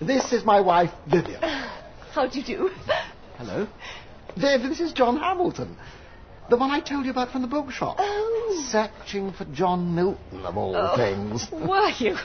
this 0.00 0.32
is 0.32 0.44
my 0.44 0.60
wife, 0.60 0.90
Vivian. 1.08 1.40
How 2.12 2.26
do 2.26 2.40
you 2.40 2.44
do? 2.44 2.70
Hello. 3.38 3.68
Viv, 4.36 4.62
this 4.62 4.80
is 4.80 4.92
John 4.92 5.18
Hamilton. 5.18 5.76
The 6.48 6.56
one 6.56 6.70
I 6.70 6.80
told 6.80 7.04
you 7.06 7.10
about 7.10 7.32
from 7.32 7.42
the 7.42 7.48
bookshop. 7.48 7.96
Oh. 7.98 8.66
Searching 8.70 9.32
for 9.32 9.44
John 9.46 9.94
Milton, 9.94 10.44
of 10.46 10.56
all 10.56 10.76
Oh, 10.76 10.96
things. 10.96 11.48
Were 11.50 11.90
you? 11.98 12.16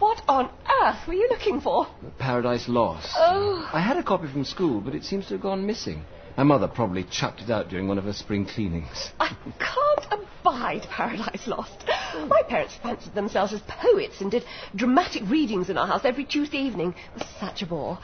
What 0.00 0.20
on 0.28 0.50
earth 0.82 1.06
were 1.06 1.14
you 1.14 1.28
looking 1.30 1.60
for? 1.60 1.86
Paradise 2.18 2.68
Lost. 2.68 3.08
Oh. 3.16 3.68
I 3.72 3.80
had 3.80 3.96
a 3.96 4.02
copy 4.02 4.26
from 4.26 4.44
school, 4.44 4.80
but 4.80 4.94
it 4.96 5.04
seems 5.04 5.26
to 5.28 5.34
have 5.34 5.42
gone 5.42 5.64
missing. 5.64 6.04
My 6.36 6.42
mother 6.44 6.68
probably 6.68 7.04
chucked 7.04 7.40
it 7.40 7.50
out 7.50 7.68
during 7.68 7.88
one 7.88 7.98
of 7.98 8.04
her 8.04 8.12
spring 8.12 8.46
cleanings. 8.46 9.10
I 9.18 9.36
can't 9.58 10.22
abide 10.22 10.82
Paradise 10.90 11.46
Lost. 11.46 11.84
My 12.28 12.42
parents 12.48 12.74
fancied 12.82 13.14
themselves 13.14 13.52
as 13.52 13.60
poets 13.62 14.20
and 14.20 14.30
did 14.30 14.44
dramatic 14.74 15.22
readings 15.28 15.68
in 15.70 15.76
our 15.78 15.86
house 15.86 16.04
every 16.04 16.24
Tuesday 16.24 16.58
evening. 16.58 16.94
It 17.14 17.18
was 17.20 17.28
such 17.40 17.62
a 17.62 17.66
bore. 17.66 17.98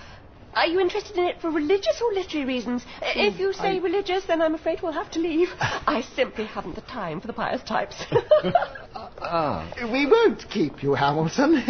Are 0.55 0.67
you 0.67 0.81
interested 0.81 1.17
in 1.19 1.25
it 1.25 1.41
for 1.41 1.51
religious 1.51 2.01
or 2.01 2.13
literary 2.15 2.47
reasons? 2.47 2.85
If 3.03 3.39
you 3.41 3.53
say 3.53 3.77
I- 3.77 3.79
religious, 3.79 4.25
then 4.25 4.41
I'm 4.41 4.55
afraid 4.55 4.81
we'll 4.83 4.93
have 4.93 5.11
to 5.13 5.19
leave. 5.19 5.49
I 5.61 6.03
simply 6.15 6.45
haven't 6.45 6.75
the 6.77 6.81
time 6.83 7.21
for 7.21 7.27
the 7.27 7.33
pious 7.33 7.63
types. 7.63 7.97
Ah. 9.21 9.73
We 9.93 10.07
won't 10.07 10.49
keep 10.49 10.83
you, 10.83 10.95
Hamilton. 10.95 11.63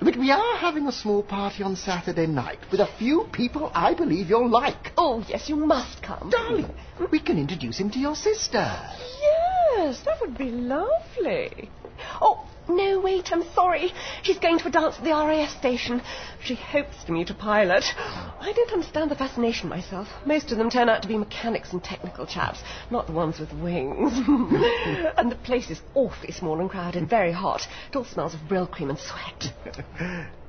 but 0.00 0.16
we 0.16 0.30
are 0.30 0.56
having 0.58 0.86
a 0.86 0.92
small 0.92 1.22
party 1.22 1.62
on 1.64 1.74
Saturday 1.74 2.26
night 2.26 2.58
with 2.70 2.80
a 2.80 2.88
few 2.98 3.26
people 3.32 3.70
I 3.74 3.94
believe 3.94 4.28
you'll 4.28 4.48
like. 4.50 4.92
oh, 4.96 5.24
yes, 5.28 5.48
you 5.48 5.56
must 5.56 6.02
come. 6.02 6.30
Darling, 6.30 6.70
we 7.10 7.18
can 7.18 7.38
introduce 7.38 7.78
him 7.78 7.90
to 7.90 7.98
your 7.98 8.14
sister. 8.14 8.64
Yes, 9.22 10.00
that 10.04 10.20
would 10.20 10.36
be 10.38 10.50
lovely. 10.50 11.70
Oh, 12.20 12.46
no, 12.68 13.00
wait, 13.00 13.28
I'm 13.30 13.44
sorry. 13.54 13.92
She's 14.22 14.38
going 14.38 14.58
to 14.58 14.68
a 14.68 14.70
dance 14.70 14.96
at 14.96 15.04
the 15.04 15.10
RAF 15.10 15.50
station. 15.50 16.00
She 16.42 16.54
hopes 16.54 17.04
for 17.04 17.12
me 17.12 17.24
to 17.26 17.34
pilot. 17.34 17.84
I 17.96 18.52
don't 18.54 18.72
understand 18.72 19.10
the 19.10 19.16
fascination 19.16 19.68
myself. 19.68 20.08
Most 20.24 20.50
of 20.50 20.58
them 20.58 20.70
turn 20.70 20.88
out 20.88 21.02
to 21.02 21.08
be 21.08 21.18
mechanics 21.18 21.72
and 21.72 21.84
technical 21.84 22.26
chaps, 22.26 22.60
not 22.90 23.06
the 23.06 23.12
ones 23.12 23.38
with 23.38 23.52
wings. 23.52 24.12
and 25.18 25.30
the 25.30 25.38
place 25.44 25.70
is 25.70 25.80
awfully 25.94 26.32
small 26.32 26.60
and 26.60 26.70
crowded, 26.70 27.08
very 27.08 27.32
hot. 27.32 27.62
It 27.90 27.96
all 27.96 28.04
smells 28.04 28.34
of 28.34 28.40
Brylcreem 28.40 28.90
and 28.90 28.98
sweat. 28.98 30.26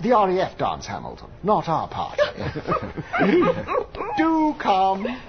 The 0.00 0.10
RAF 0.10 0.56
dance, 0.56 0.86
Hamilton, 0.86 1.28
not 1.42 1.68
our 1.68 1.88
party. 1.88 2.22
Do 4.16 4.54
come. 4.56 5.20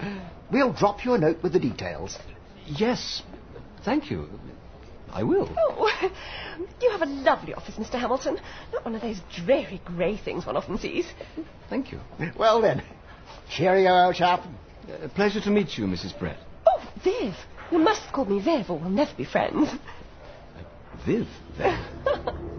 We'll 0.52 0.74
drop 0.74 1.04
you 1.04 1.14
a 1.14 1.18
note 1.18 1.42
with 1.42 1.54
the 1.54 1.60
details. 1.60 2.20
Yes. 2.68 3.24
Thank 3.84 4.12
you. 4.12 4.30
I 5.12 5.24
will. 5.24 5.50
Oh, 5.58 6.12
you 6.82 6.92
have 6.92 7.02
a 7.02 7.06
lovely 7.06 7.54
office, 7.54 7.76
Mr. 7.76 8.00
Hamilton. 8.00 8.40
Not 8.74 8.86
one 8.86 8.96
of 8.96 9.02
those 9.02 9.20
dreary 9.36 9.82
grey 9.86 10.18
things 10.18 10.46
one 10.46 10.58
often 10.58 10.78
sees. 10.78 11.06
Thank 11.70 11.92
you. 11.92 12.00
Well 12.38 12.62
then, 12.62 12.84
cheerio, 13.50 13.92
old 13.92 14.16
chap. 14.16 14.44
Uh, 14.88 15.08
pleasure 15.10 15.42
to 15.42 15.50
meet 15.50 15.78
you, 15.78 15.86
Mrs. 15.86 16.18
Brett. 16.18 16.40
Oh, 16.68 16.94
Viv. 17.04 17.36
You 17.72 17.78
must 17.80 18.12
call 18.12 18.26
me 18.26 18.40
Viv, 18.40 18.70
or 18.70 18.80
we'll 18.80 18.90
never 18.90 19.14
be 19.16 19.26
friends. 19.26 19.70
Viv, 21.06 21.28
then. 21.58 21.80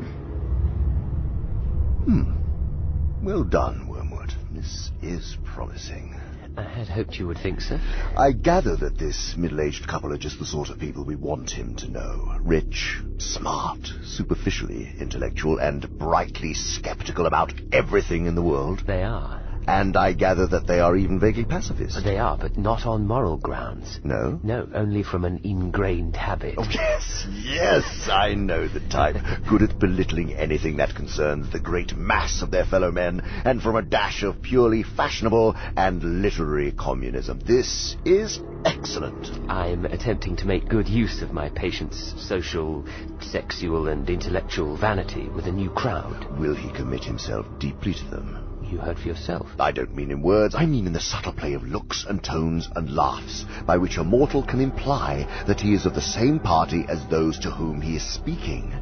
Well 3.22 3.44
done, 3.44 3.86
Wormwood. 3.86 4.32
This 4.50 4.90
is 5.02 5.36
promising. 5.44 6.18
I 6.56 6.62
had 6.62 6.88
hoped 6.88 7.18
you 7.18 7.26
would 7.26 7.38
think 7.38 7.60
so. 7.60 7.78
I 8.16 8.32
gather 8.32 8.76
that 8.76 8.98
this 8.98 9.36
middle-aged 9.36 9.86
couple 9.86 10.12
are 10.12 10.18
just 10.18 10.38
the 10.38 10.44
sort 10.44 10.68
of 10.68 10.78
people 10.78 11.04
we 11.04 11.16
want 11.16 11.50
him 11.50 11.74
to 11.76 11.90
know. 11.90 12.34
Rich, 12.42 13.00
smart, 13.18 13.92
superficially 14.04 14.90
intellectual, 14.98 15.58
and 15.58 15.88
brightly 15.98 16.54
skeptical 16.54 17.26
about 17.26 17.54
everything 17.72 18.26
in 18.26 18.34
the 18.34 18.42
world. 18.42 18.82
They 18.86 19.02
are. 19.02 19.49
And 19.70 19.96
I 19.96 20.14
gather 20.14 20.48
that 20.48 20.66
they 20.66 20.80
are 20.80 20.96
even 20.96 21.20
vaguely 21.20 21.44
pacifist. 21.44 22.02
They 22.02 22.18
are, 22.18 22.36
but 22.36 22.58
not 22.58 22.86
on 22.86 23.06
moral 23.06 23.36
grounds. 23.36 24.00
No? 24.02 24.40
No, 24.42 24.68
only 24.74 25.04
from 25.04 25.24
an 25.24 25.42
ingrained 25.44 26.16
habit. 26.16 26.56
Oh, 26.58 26.66
yes, 26.68 27.24
yes, 27.30 28.08
I 28.10 28.34
know 28.34 28.66
the 28.66 28.80
type. 28.80 29.14
Good 29.48 29.62
at 29.62 29.78
belittling 29.78 30.34
anything 30.34 30.78
that 30.78 30.96
concerns 30.96 31.52
the 31.52 31.60
great 31.60 31.96
mass 31.96 32.42
of 32.42 32.50
their 32.50 32.64
fellow 32.64 32.90
men, 32.90 33.20
and 33.44 33.62
from 33.62 33.76
a 33.76 33.82
dash 33.82 34.24
of 34.24 34.42
purely 34.42 34.82
fashionable 34.82 35.54
and 35.76 36.02
literary 36.20 36.72
communism. 36.72 37.38
This 37.38 37.96
is 38.04 38.40
excellent. 38.64 39.28
I'm 39.48 39.84
attempting 39.84 40.34
to 40.38 40.48
make 40.48 40.68
good 40.68 40.88
use 40.88 41.22
of 41.22 41.32
my 41.32 41.48
patient's 41.48 42.12
social, 42.20 42.84
sexual, 43.20 43.86
and 43.86 44.10
intellectual 44.10 44.76
vanity 44.76 45.28
with 45.28 45.46
a 45.46 45.52
new 45.52 45.70
crowd. 45.70 46.40
Will 46.40 46.56
he 46.56 46.72
commit 46.72 47.04
himself 47.04 47.46
deeply 47.60 47.94
to 47.94 48.04
them? 48.06 48.49
You 48.70 48.78
heard 48.78 49.00
for 49.00 49.08
yourself. 49.08 49.48
I 49.58 49.72
don't 49.72 49.96
mean 49.96 50.12
in 50.12 50.22
words, 50.22 50.54
I 50.54 50.64
mean 50.64 50.86
in 50.86 50.92
the 50.92 51.00
subtle 51.00 51.32
play 51.32 51.54
of 51.54 51.64
looks 51.64 52.06
and 52.08 52.22
tones 52.22 52.68
and 52.76 52.94
laughs, 52.94 53.44
by 53.66 53.78
which 53.78 53.96
a 53.96 54.04
mortal 54.04 54.44
can 54.44 54.60
imply 54.60 55.26
that 55.48 55.60
he 55.60 55.74
is 55.74 55.86
of 55.86 55.94
the 55.94 56.00
same 56.00 56.38
party 56.38 56.84
as 56.88 57.04
those 57.06 57.40
to 57.40 57.50
whom 57.50 57.80
he 57.80 57.96
is 57.96 58.04
speaking. 58.04 58.72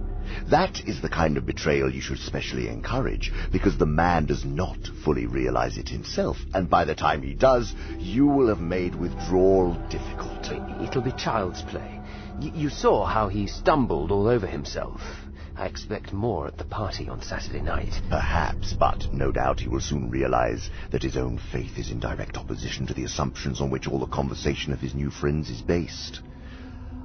That 0.50 0.86
is 0.86 1.00
the 1.00 1.08
kind 1.08 1.38
of 1.38 1.46
betrayal 1.46 1.90
you 1.90 2.02
should 2.02 2.18
specially 2.18 2.68
encourage, 2.68 3.32
because 3.50 3.78
the 3.78 3.86
man 3.86 4.26
does 4.26 4.44
not 4.44 4.76
fully 5.02 5.24
realize 5.24 5.78
it 5.78 5.88
himself, 5.88 6.36
and 6.52 6.68
by 6.68 6.84
the 6.84 6.94
time 6.94 7.22
he 7.22 7.32
does, 7.32 7.74
you 7.98 8.26
will 8.26 8.48
have 8.48 8.60
made 8.60 8.94
withdrawal 8.94 9.72
difficult. 9.88 10.52
It'll 10.86 11.00
be 11.00 11.12
child's 11.12 11.62
play. 11.62 11.98
Y- 12.42 12.52
you 12.54 12.68
saw 12.68 13.06
how 13.06 13.28
he 13.28 13.46
stumbled 13.46 14.10
all 14.10 14.28
over 14.28 14.46
himself. 14.46 15.00
I 15.58 15.66
expect 15.66 16.12
more 16.12 16.46
at 16.46 16.56
the 16.56 16.64
party 16.64 17.08
on 17.08 17.20
Saturday 17.20 17.60
night. 17.60 18.00
Perhaps, 18.08 18.74
but 18.74 19.12
no 19.12 19.32
doubt 19.32 19.58
he 19.58 19.68
will 19.68 19.80
soon 19.80 20.08
realize 20.08 20.70
that 20.92 21.02
his 21.02 21.16
own 21.16 21.40
faith 21.50 21.76
is 21.76 21.90
in 21.90 21.98
direct 21.98 22.36
opposition 22.36 22.86
to 22.86 22.94
the 22.94 23.02
assumptions 23.02 23.60
on 23.60 23.68
which 23.68 23.88
all 23.88 23.98
the 23.98 24.06
conversation 24.06 24.72
of 24.72 24.78
his 24.78 24.94
new 24.94 25.10
friends 25.10 25.50
is 25.50 25.60
based. 25.60 26.20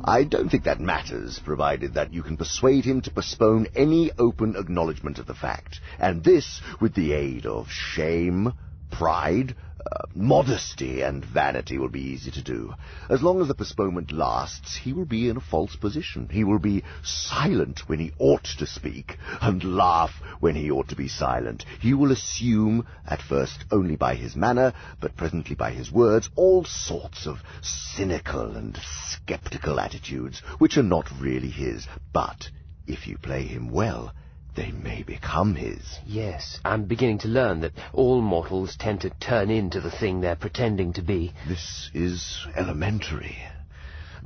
I 0.03 0.23
don't 0.23 0.49
think 0.49 0.65
that 0.65 0.79
matters, 0.79 1.39
provided 1.43 1.95
that 1.95 2.13
you 2.13 2.21
can 2.21 2.37
persuade 2.37 2.85
him 2.85 3.01
to 3.01 3.11
postpone 3.11 3.69
any 3.73 4.11
open 4.19 4.55
acknowledgement 4.55 5.17
of 5.17 5.25
the 5.25 5.33
fact, 5.33 5.79
and 5.97 6.23
this 6.23 6.61
with 6.79 6.93
the 6.93 7.13
aid 7.13 7.47
of 7.47 7.71
shame, 7.71 8.53
pride, 8.91 9.55
uh, 9.91 10.05
modesty, 10.15 11.01
and 11.01 11.23
vanity 11.25 11.77
will 11.77 11.89
be 11.89 12.01
easy 12.01 12.31
to 12.31 12.43
do. 12.43 12.73
As 13.09 13.21
long 13.21 13.41
as 13.41 13.47
the 13.47 13.55
postponement 13.55 14.11
lasts, 14.11 14.77
he 14.77 14.93
will 14.93 15.05
be 15.05 15.29
in 15.29 15.37
a 15.37 15.41
false 15.41 15.75
position. 15.75 16.29
He 16.29 16.43
will 16.43 16.59
be 16.59 16.83
silent 17.03 17.87
when 17.87 17.99
he 17.99 18.13
ought 18.19 18.45
to 18.59 18.65
speak, 18.65 19.17
and 19.41 19.63
laugh 19.63 20.11
when 20.39 20.55
he 20.55 20.71
ought 20.71 20.89
to 20.89 20.95
be 20.95 21.07
silent. 21.07 21.65
He 21.79 21.93
will 21.93 22.11
assume, 22.11 22.85
at 23.05 23.21
first 23.21 23.65
only 23.71 23.95
by 23.95 24.15
his 24.15 24.35
manner, 24.35 24.73
but 24.99 25.17
presently 25.17 25.55
by 25.55 25.71
his 25.71 25.91
words, 25.91 26.29
all 26.35 26.63
sorts 26.65 27.25
of 27.25 27.37
cynical 27.61 28.55
and 28.55 28.79
skeptical 29.07 29.79
attitudes, 29.79 30.41
which 30.57 30.77
are 30.77 30.83
not 30.83 31.07
really 31.19 31.49
his, 31.49 31.87
but 32.11 32.49
If 32.85 33.07
you 33.07 33.17
play 33.17 33.43
him 33.43 33.69
well, 33.71 34.13
they 34.55 34.71
may 34.71 35.03
become 35.03 35.55
his. 35.55 35.99
Yes, 36.05 36.59
I'm 36.63 36.85
beginning 36.85 37.19
to 37.19 37.27
learn 37.27 37.61
that 37.61 37.73
all 37.91 38.21
mortals 38.21 38.75
tend 38.75 39.01
to 39.01 39.09
turn 39.09 39.49
into 39.49 39.81
the 39.81 39.91
thing 39.91 40.21
they're 40.21 40.35
pretending 40.35 40.93
to 40.93 41.01
be. 41.01 41.33
This 41.47 41.89
is 41.93 42.45
elementary. 42.55 43.37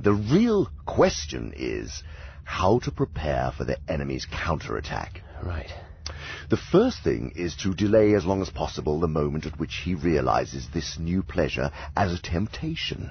The 0.00 0.14
real 0.14 0.70
question 0.86 1.52
is 1.56 2.02
how 2.44 2.78
to 2.80 2.90
prepare 2.90 3.52
for 3.56 3.64
the 3.64 3.78
enemy's 3.90 4.26
counterattack. 4.26 5.22
Right. 5.42 5.72
The 6.48 6.56
first 6.56 7.02
thing 7.02 7.32
is 7.36 7.54
to 7.56 7.74
delay 7.74 8.14
as 8.14 8.24
long 8.24 8.40
as 8.40 8.48
possible 8.48 9.00
the 9.00 9.08
moment 9.08 9.44
at 9.44 9.58
which 9.58 9.82
he 9.84 9.94
realizes 9.94 10.68
this 10.68 10.98
new 10.98 11.22
pleasure 11.22 11.70
as 11.96 12.12
a 12.12 12.22
temptation. 12.22 13.10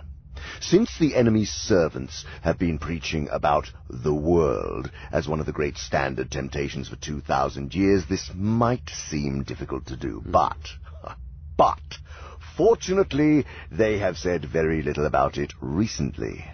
Since 0.60 0.98
the 0.98 1.15
enemy's 1.15 1.52
servants 1.52 2.26
have 2.41 2.57
been 2.57 2.80
preaching 2.80 3.28
about 3.32 3.72
the 3.90 4.14
world 4.14 4.91
as 5.11 5.28
one 5.28 5.40
of 5.40 5.45
the 5.45 5.52
great 5.52 5.78
standard 5.78 6.32
temptations 6.32 6.90
for 6.90 6.95
2,000 6.95 7.74
years, 7.74 8.06
this 8.06 8.32
might 8.34 8.90
seem 8.90 9.44
difficult 9.44 9.86
to 9.88 9.98
do. 9.98 10.19
Hmm. 10.19 10.32
But, 10.32 10.57
but, 11.57 11.98
fortunately, 12.56 13.45
they 13.72 13.99
have 13.99 14.18
said 14.18 14.45
very 14.45 14.82
little 14.82 15.06
about 15.06 15.38
it 15.38 15.53
recently. 15.61 16.45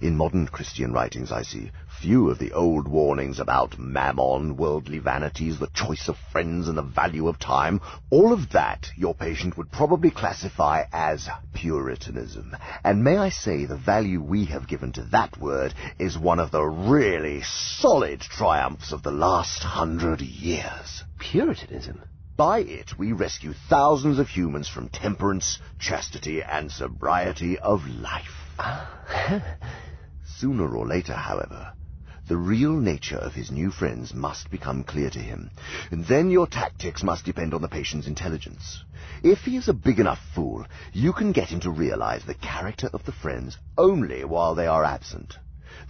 In 0.00 0.16
modern 0.16 0.46
Christian 0.46 0.92
writings, 0.92 1.32
I 1.32 1.42
see 1.42 1.70
few 2.00 2.30
of 2.30 2.38
the 2.38 2.52
old 2.52 2.86
warnings 2.86 3.40
about 3.40 3.76
mammon, 3.78 4.56
worldly 4.56 4.98
vanities, 5.00 5.58
the 5.58 5.66
choice 5.74 6.08
of 6.08 6.16
friends, 6.30 6.68
and 6.68 6.78
the 6.78 6.82
value 6.82 7.26
of 7.26 7.38
time. 7.38 7.80
All 8.10 8.32
of 8.32 8.50
that 8.50 8.86
your 8.96 9.14
patient 9.14 9.56
would 9.56 9.72
probably 9.72 10.10
classify 10.10 10.84
as 10.92 11.28
Puritanism. 11.54 12.56
And 12.84 13.02
may 13.02 13.16
I 13.16 13.30
say, 13.30 13.64
the 13.64 13.76
value 13.76 14.22
we 14.22 14.44
have 14.46 14.68
given 14.68 14.92
to 14.92 15.02
that 15.10 15.38
word 15.38 15.74
is 15.98 16.16
one 16.16 16.38
of 16.38 16.52
the 16.52 16.64
really 16.64 17.42
solid 17.42 18.20
triumphs 18.20 18.92
of 18.92 19.02
the 19.02 19.10
last 19.10 19.64
hundred 19.64 20.20
years. 20.20 21.02
Puritanism? 21.18 22.00
By 22.36 22.60
it, 22.60 22.96
we 22.96 23.10
rescue 23.12 23.54
thousands 23.68 24.20
of 24.20 24.28
humans 24.28 24.68
from 24.68 24.88
temperance, 24.88 25.58
chastity, 25.80 26.42
and 26.44 26.70
sobriety 26.70 27.58
of 27.58 27.88
life. 27.88 28.54
Ah. 28.60 28.88
Sooner 30.38 30.76
or 30.76 30.86
later, 30.86 31.14
however, 31.14 31.72
the 32.28 32.36
real 32.36 32.72
nature 32.72 33.16
of 33.16 33.34
his 33.34 33.50
new 33.50 33.70
friends 33.70 34.12
must 34.12 34.50
become 34.50 34.84
clear 34.84 35.08
to 35.08 35.18
him, 35.18 35.50
and 35.90 36.04
then 36.06 36.30
your 36.30 36.46
tactics 36.46 37.02
must 37.02 37.24
depend 37.24 37.54
on 37.54 37.62
the 37.62 37.68
patient's 37.68 38.06
intelligence. 38.06 38.84
If 39.22 39.40
he 39.40 39.56
is 39.56 39.68
a 39.68 39.72
big 39.72 39.98
enough 39.98 40.20
fool, 40.34 40.66
you 40.92 41.14
can 41.14 41.32
get 41.32 41.48
him 41.48 41.60
to 41.60 41.70
realize 41.70 42.24
the 42.24 42.34
character 42.34 42.90
of 42.92 43.04
the 43.04 43.12
friends 43.12 43.56
only 43.78 44.24
while 44.24 44.54
they 44.54 44.66
are 44.66 44.84
absent. 44.84 45.38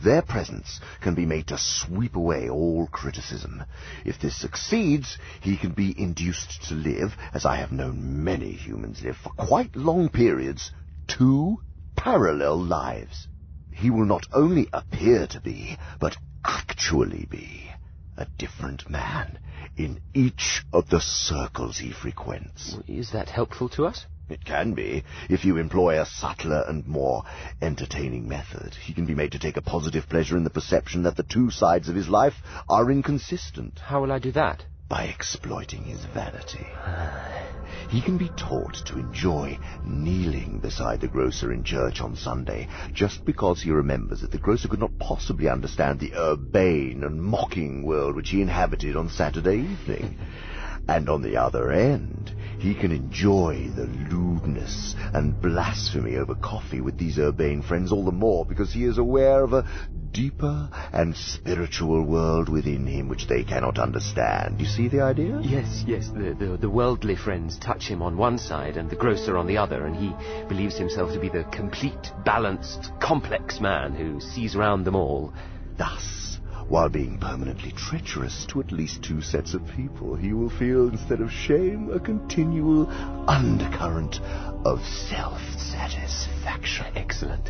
Their 0.01 0.23
presence 0.23 0.81
can 1.01 1.15
be 1.15 1.27
made 1.27 1.49
to 1.49 1.59
sweep 1.59 2.15
away 2.15 2.49
all 2.49 2.87
criticism. 2.87 3.65
If 4.05 4.21
this 4.21 4.37
succeeds, 4.37 5.19
he 5.41 5.57
can 5.57 5.73
be 5.73 6.01
induced 6.01 6.69
to 6.69 6.75
live, 6.75 7.17
as 7.35 7.45
I 7.45 7.57
have 7.57 7.73
known 7.73 8.23
many 8.23 8.53
humans 8.53 9.03
live 9.03 9.17
for 9.17 9.31
quite 9.31 9.75
long 9.75 10.09
periods, 10.09 10.71
two 11.09 11.59
parallel 11.97 12.63
lives. 12.63 13.27
He 13.81 13.91
will 13.91 14.07
not 14.07 14.27
only 14.33 14.69
appear 14.73 15.29
to 15.29 15.41
be, 15.41 15.79
but 16.01 16.17
actually 16.45 17.29
be, 17.31 17.71
a 18.17 18.27
different 18.37 18.91
man 18.91 19.39
in 19.77 20.01
each 20.13 20.65
of 20.73 20.89
the 20.89 21.01
circles 21.01 21.79
he 21.79 21.93
frequents. 21.93 22.77
Is 22.89 23.13
that 23.13 23.29
helpful 23.29 23.69
to 23.71 23.87
us? 23.87 24.07
It 24.29 24.45
can 24.45 24.75
be, 24.75 25.05
if 25.31 25.45
you 25.45 25.59
employ 25.59 26.01
a 26.01 26.07
subtler 26.07 26.65
and 26.67 26.89
more 26.89 27.23
entertaining 27.63 28.29
method. 28.29 28.75
He 28.75 28.93
can 28.93 29.07
be 29.07 29.15
made 29.15 29.31
to 29.33 29.39
take 29.39 29.57
a 29.57 29.63
positive 29.63 30.09
pleasure 30.09 30.37
in 30.37 30.43
the 30.43 30.51
perception 30.51 31.05
that 31.05 31.17
the 31.17 31.23
two 31.23 31.51
sides 31.51 31.89
of 31.89 31.95
his 31.95 32.09
life 32.09 32.43
are 32.69 32.91
inconsistent. 32.91 33.79
How 33.79 34.01
will 34.01 34.11
I 34.11 34.19
do 34.19 34.33
that? 34.33 34.65
By 34.89 35.05
exploiting 35.05 35.85
his 35.85 36.03
vanity. 36.07 36.67
He 37.91 38.01
can 38.01 38.17
be 38.17 38.31
taught 38.31 38.75
to 38.87 38.99
enjoy 38.99 39.59
kneeling 39.85 40.61
beside 40.61 41.01
the 41.01 41.09
grocer 41.09 41.53
in 41.53 41.63
church 41.63 42.01
on 42.01 42.17
Sunday 42.17 42.69
just 42.95 43.23
because 43.27 43.61
he 43.61 43.71
remembers 43.71 44.23
that 44.23 44.31
the 44.31 44.39
grocer 44.39 44.67
could 44.69 44.81
not 44.81 44.99
possibly 44.99 45.47
understand 45.47 46.01
the 46.01 46.15
urbane 46.15 47.05
and 47.05 47.23
mocking 47.23 47.83
world 47.83 48.17
which 48.17 48.31
he 48.31 48.41
inhabited 48.41 48.97
on 48.97 49.11
Saturday 49.11 49.59
evening. 49.59 50.17
And 50.89 51.11
on 51.11 51.21
the 51.21 51.37
other 51.37 51.71
end, 51.71 52.33
he 52.59 52.75
can 52.75 52.93
enjoy 52.93 53.71
the 53.75 53.87
lewdness 53.87 54.95
and 55.15 55.41
blasphemy 55.41 56.17
over 56.17 56.35
coffee 56.35 56.81
with 56.81 56.99
these 56.99 57.19
urbane 57.19 57.63
friends 57.63 57.93
all 57.93 58.05
the 58.05 58.13
more 58.13 58.45
because 58.45 58.73
he 58.73 58.85
is 58.85 58.99
aware 58.99 59.43
of 59.45 59.53
a 59.53 59.65
deeper 60.13 60.69
and 60.93 61.17
spiritual 61.17 62.03
world 62.05 62.49
within 62.49 62.87
him 62.87 63.09
which 63.09 63.29
they 63.29 63.45
cannot 63.45 63.79
understand. 63.79 64.61
You 64.61 64.67
see 64.67 64.89
the 64.89 65.03
idea? 65.03 65.41
Yes, 65.43 65.85
yes. 65.87 66.09
The, 66.09 66.35
the, 66.39 66.57
the 66.61 66.71
worldly 66.71 67.17
friends 67.17 67.59
touch 67.59 67.87
him 67.87 68.03
on 68.03 68.17
one 68.17 68.39
side 68.39 68.77
and 68.77 68.91
the 68.91 68.97
grocer 68.97 69.37
on 69.37 69.47
the 69.47 69.59
other, 69.59 69.87
and 69.87 69.95
he 69.95 70.13
believes 70.49 70.77
himself 70.77 71.13
to 71.13 71.21
be 71.21 71.29
the 71.29 71.45
complete, 71.45 72.11
balanced, 72.25 72.91
complex 73.01 73.61
man 73.61 73.95
who 73.95 74.21
sees 74.21 74.57
round 74.57 74.85
them 74.85 74.97
all. 74.97 75.33
Thus, 75.77 76.38
while 76.69 76.89
being 76.89 77.19
permanently 77.19 77.73
treacherous 77.73 78.47
to 78.47 78.61
at 78.61 78.73
least 78.73 79.03
two 79.03 79.23
sets 79.23 79.55
of 79.55 79.67
people, 79.75 80.15
he 80.15 80.35
will 80.35 80.51
feel, 80.51 80.89
instead 80.89 81.21
of 81.21 81.31
shame, 81.31 81.91
a 81.91 81.99
continual 81.99 82.87
undercurrent 83.29 84.21
of 84.67 84.85
self-satisfaction. 84.85 86.87
Excellent. 86.95 87.49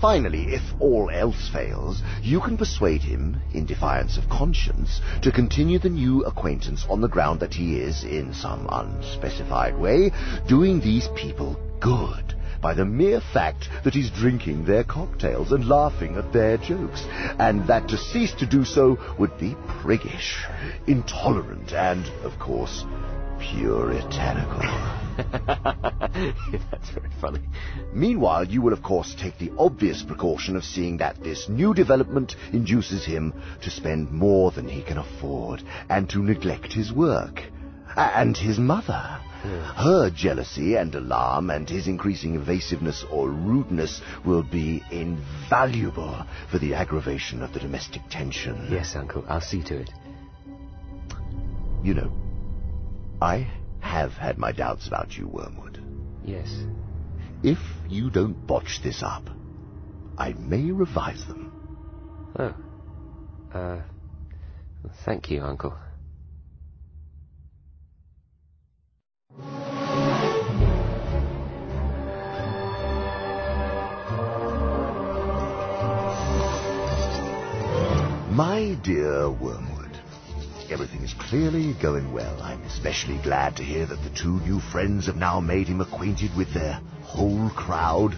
Finally, 0.00 0.54
if 0.54 0.62
all 0.80 1.10
else 1.10 1.48
fails, 1.52 2.02
you 2.22 2.40
can 2.40 2.56
persuade 2.56 3.02
him, 3.02 3.40
in 3.54 3.66
defiance 3.66 4.16
of 4.16 4.28
conscience, 4.28 5.00
to 5.22 5.30
continue 5.30 5.78
the 5.78 5.88
new 5.88 6.24
acquaintance 6.24 6.84
on 6.88 7.00
the 7.00 7.08
ground 7.08 7.38
that 7.40 7.54
he 7.54 7.76
is, 7.76 8.04
in 8.04 8.34
some 8.34 8.68
unspecified 8.70 9.78
way, 9.78 10.10
doing 10.48 10.80
these 10.80 11.08
people 11.16 11.56
good 11.80 12.31
by 12.62 12.72
the 12.72 12.84
mere 12.84 13.20
fact 13.20 13.68
that 13.84 13.92
he's 13.92 14.10
drinking 14.10 14.64
their 14.64 14.84
cocktails 14.84 15.50
and 15.50 15.68
laughing 15.68 16.16
at 16.16 16.32
their 16.32 16.56
jokes, 16.56 17.04
and 17.38 17.66
that 17.66 17.88
to 17.88 17.98
cease 17.98 18.32
to 18.34 18.46
do 18.46 18.64
so 18.64 18.96
would 19.18 19.36
be 19.36 19.56
priggish, 19.82 20.46
intolerant, 20.86 21.72
and, 21.72 22.06
of 22.24 22.38
course, 22.38 22.84
puritanical. 23.40 24.60
That's 26.70 26.90
very 26.90 27.10
funny. 27.20 27.40
Meanwhile, 27.92 28.46
you 28.46 28.62
will 28.62 28.72
of 28.72 28.82
course 28.82 29.14
take 29.18 29.38
the 29.38 29.52
obvious 29.58 30.02
precaution 30.02 30.56
of 30.56 30.64
seeing 30.64 30.98
that 30.98 31.22
this 31.22 31.48
new 31.48 31.74
development 31.74 32.36
induces 32.52 33.04
him 33.04 33.34
to 33.62 33.70
spend 33.70 34.12
more 34.12 34.52
than 34.52 34.68
he 34.68 34.82
can 34.82 34.98
afford, 34.98 35.62
and 35.90 36.08
to 36.10 36.22
neglect 36.22 36.72
his 36.72 36.92
work. 36.92 37.42
And 37.96 38.36
his 38.36 38.58
mother. 38.58 39.20
Her 39.42 40.10
jealousy 40.10 40.76
and 40.76 40.94
alarm 40.94 41.50
and 41.50 41.68
his 41.68 41.88
increasing 41.88 42.36
evasiveness 42.36 43.04
or 43.10 43.28
rudeness 43.28 44.00
will 44.24 44.44
be 44.44 44.82
invaluable 44.90 46.24
for 46.50 46.58
the 46.58 46.74
aggravation 46.74 47.42
of 47.42 47.52
the 47.52 47.60
domestic 47.60 48.02
tension. 48.10 48.68
Yes, 48.70 48.94
Uncle, 48.94 49.24
I'll 49.28 49.40
see 49.40 49.62
to 49.64 49.80
it. 49.80 49.90
You 51.82 51.94
know, 51.94 52.12
I 53.20 53.50
have 53.80 54.12
had 54.12 54.38
my 54.38 54.52
doubts 54.52 54.86
about 54.86 55.16
you, 55.16 55.26
Wormwood. 55.26 55.82
Yes. 56.24 56.48
If 57.42 57.58
you 57.88 58.10
don't 58.10 58.46
botch 58.46 58.80
this 58.84 59.02
up, 59.02 59.28
I 60.16 60.34
may 60.34 60.70
revise 60.70 61.26
them. 61.26 61.52
Oh. 62.38 62.54
Uh. 63.52 63.82
Thank 65.04 65.30
you, 65.30 65.42
Uncle. 65.42 65.76
My 78.32 78.78
dear 78.82 79.28
Wormwood, 79.28 79.94
everything 80.70 81.02
is 81.02 81.12
clearly 81.12 81.74
going 81.74 82.14
well. 82.14 82.40
I'm 82.40 82.62
especially 82.62 83.18
glad 83.18 83.56
to 83.56 83.62
hear 83.62 83.84
that 83.84 84.02
the 84.02 84.18
two 84.18 84.40
new 84.40 84.58
friends 84.58 85.04
have 85.04 85.16
now 85.16 85.38
made 85.38 85.66
him 85.66 85.82
acquainted 85.82 86.34
with 86.34 86.54
their 86.54 86.80
whole 87.02 87.50
crowd. 87.50 88.16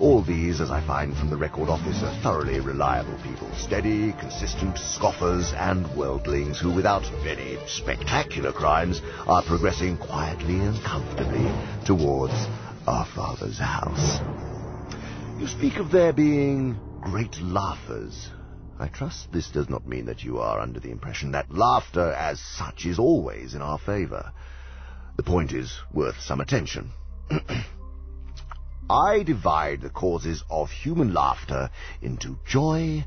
All 0.00 0.22
these, 0.22 0.62
as 0.62 0.70
I 0.70 0.80
find 0.86 1.14
from 1.14 1.28
the 1.28 1.36
record 1.36 1.68
office, 1.68 2.02
are 2.02 2.22
thoroughly 2.22 2.60
reliable 2.60 3.18
people, 3.22 3.50
steady, 3.54 4.14
consistent 4.18 4.78
scoffers 4.78 5.52
and 5.52 5.86
worldlings 5.94 6.58
who, 6.58 6.72
without 6.72 7.04
any 7.26 7.58
spectacular 7.66 8.52
crimes, 8.52 9.02
are 9.26 9.42
progressing 9.42 9.98
quietly 9.98 10.60
and 10.60 10.82
comfortably 10.82 11.52
towards 11.84 12.48
our 12.86 13.04
Father's 13.04 13.58
house. 13.58 14.18
You 15.38 15.46
speak 15.46 15.76
of 15.76 15.90
there 15.90 16.14
being 16.14 16.78
great 17.02 17.38
laughers. 17.42 18.30
I 18.82 18.88
trust 18.88 19.30
this 19.30 19.48
does 19.48 19.68
not 19.68 19.86
mean 19.86 20.06
that 20.06 20.24
you 20.24 20.40
are 20.40 20.58
under 20.58 20.80
the 20.80 20.90
impression 20.90 21.30
that 21.30 21.54
laughter 21.54 22.12
as 22.14 22.40
such 22.40 22.84
is 22.84 22.98
always 22.98 23.54
in 23.54 23.62
our 23.62 23.78
favor. 23.78 24.32
The 25.16 25.22
point 25.22 25.52
is 25.52 25.78
worth 25.92 26.20
some 26.20 26.40
attention. 26.40 26.90
I 28.90 29.22
divide 29.22 29.82
the 29.82 29.88
causes 29.88 30.42
of 30.50 30.72
human 30.72 31.14
laughter 31.14 31.70
into 32.00 32.40
joy, 32.44 33.04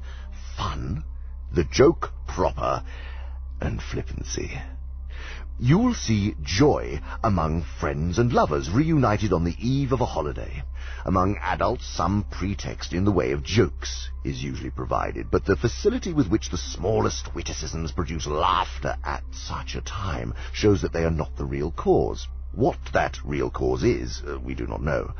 fun, 0.56 1.03
the 1.53 1.65
joke 1.65 2.14
proper, 2.26 2.81
and 3.60 3.81
flippancy. 3.81 4.57
You'll 5.60 5.93
see 5.93 6.35
joy 6.41 7.02
among 7.22 7.64
friends 7.81 8.18
and 8.18 8.31
lovers 8.31 8.69
reunited 8.69 9.34
on 9.34 9.43
the 9.43 9.57
eve 9.60 9.91
of 9.91 9.99
a 9.99 10.06
holiday. 10.06 10.64
Among 11.07 11.38
adults, 11.38 11.86
some 11.86 12.23
pretext 12.32 12.91
in 12.91 13.06
the 13.06 13.11
way 13.11 13.32
of 13.32 13.44
jokes 13.44 14.10
is 14.23 14.44
usually 14.44 14.72
provided, 14.72 15.30
but 15.30 15.45
the 15.45 15.56
facility 15.56 16.11
with 16.11 16.30
which 16.30 16.49
the 16.49 16.57
smallest 16.57 17.36
witticisms 17.36 17.91
produce 17.91 18.26
laughter 18.26 18.98
at 19.03 19.23
such 19.32 19.76
a 19.76 19.82
time 19.82 20.34
shows 20.52 20.82
that 20.82 20.94
they 20.94 21.06
are 21.06 21.11
not 21.11 21.36
the 21.36 21.45
real 21.45 21.69
cause. 21.69 22.27
What 22.53 22.80
that 22.94 23.19
real 23.23 23.52
cause 23.52 23.84
is, 23.84 24.23
uh, 24.27 24.40
we 24.40 24.56
do 24.56 24.65
not 24.65 24.82
know. 24.82 25.14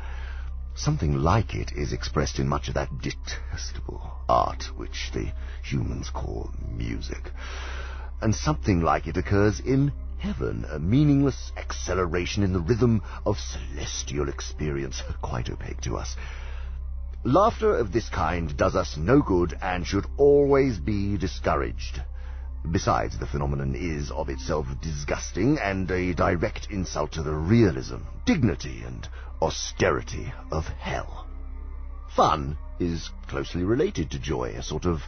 Something 0.74 1.18
like 1.18 1.54
it 1.54 1.70
is 1.70 1.92
expressed 1.92 2.40
in 2.40 2.48
much 2.48 2.66
of 2.66 2.74
that 2.74 2.90
detestable 2.98 4.10
art 4.28 4.64
which 4.76 5.12
the 5.14 5.32
humans 5.62 6.10
call 6.10 6.50
music. 6.68 7.30
And 8.20 8.34
something 8.34 8.80
like 8.80 9.06
it 9.06 9.16
occurs 9.16 9.60
in 9.60 9.92
heaven, 10.18 10.64
a 10.70 10.78
meaningless 10.78 11.52
acceleration 11.56 12.42
in 12.42 12.52
the 12.52 12.60
rhythm 12.60 13.02
of 13.24 13.38
celestial 13.38 14.28
experience, 14.28 15.02
quite 15.22 15.50
opaque 15.50 15.80
to 15.82 15.96
us. 15.96 16.16
Laughter 17.24 17.76
of 17.76 17.92
this 17.92 18.08
kind 18.08 18.56
does 18.56 18.76
us 18.76 18.96
no 18.96 19.20
good 19.20 19.56
and 19.60 19.86
should 19.86 20.06
always 20.16 20.78
be 20.78 21.16
discouraged. 21.16 22.00
Besides, 22.70 23.18
the 23.18 23.26
phenomenon 23.26 23.74
is 23.74 24.10
of 24.10 24.28
itself 24.28 24.66
disgusting 24.80 25.58
and 25.58 25.90
a 25.90 26.14
direct 26.14 26.68
insult 26.70 27.12
to 27.12 27.22
the 27.22 27.34
realism, 27.34 27.98
dignity, 28.24 28.82
and 28.86 29.08
austerity 29.40 30.32
of 30.50 30.66
hell. 30.66 31.26
Fun 32.14 32.56
is 32.80 33.10
closely 33.28 33.62
related 33.62 34.10
to 34.10 34.18
joy, 34.18 34.54
a 34.56 34.62
sort 34.62 34.84
of 34.84 35.00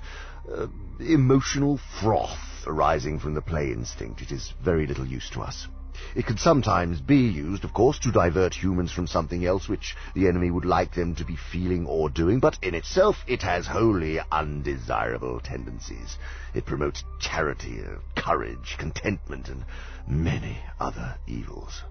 uh, 0.52 0.66
emotional 1.00 1.78
froth 2.00 2.57
arising 2.68 3.18
from 3.18 3.34
the 3.34 3.42
play 3.42 3.72
instinct. 3.72 4.22
It 4.22 4.30
is 4.30 4.52
very 4.62 4.86
little 4.86 5.06
use 5.06 5.28
to 5.30 5.40
us. 5.40 5.66
It 6.14 6.26
can 6.26 6.38
sometimes 6.38 7.00
be 7.00 7.16
used, 7.16 7.64
of 7.64 7.72
course, 7.72 7.98
to 8.00 8.12
divert 8.12 8.54
humans 8.54 8.92
from 8.92 9.08
something 9.08 9.44
else 9.44 9.68
which 9.68 9.96
the 10.14 10.28
enemy 10.28 10.50
would 10.50 10.64
like 10.64 10.94
them 10.94 11.16
to 11.16 11.24
be 11.24 11.34
feeling 11.34 11.86
or 11.86 12.08
doing, 12.08 12.38
but 12.38 12.56
in 12.62 12.74
itself 12.74 13.16
it 13.26 13.42
has 13.42 13.66
wholly 13.66 14.20
undesirable 14.30 15.40
tendencies. 15.40 16.16
It 16.54 16.66
promotes 16.66 17.02
charity, 17.18 17.82
courage, 18.14 18.76
contentment, 18.78 19.48
and 19.48 19.64
many 20.06 20.58
other 20.78 21.16
evils. 21.26 21.82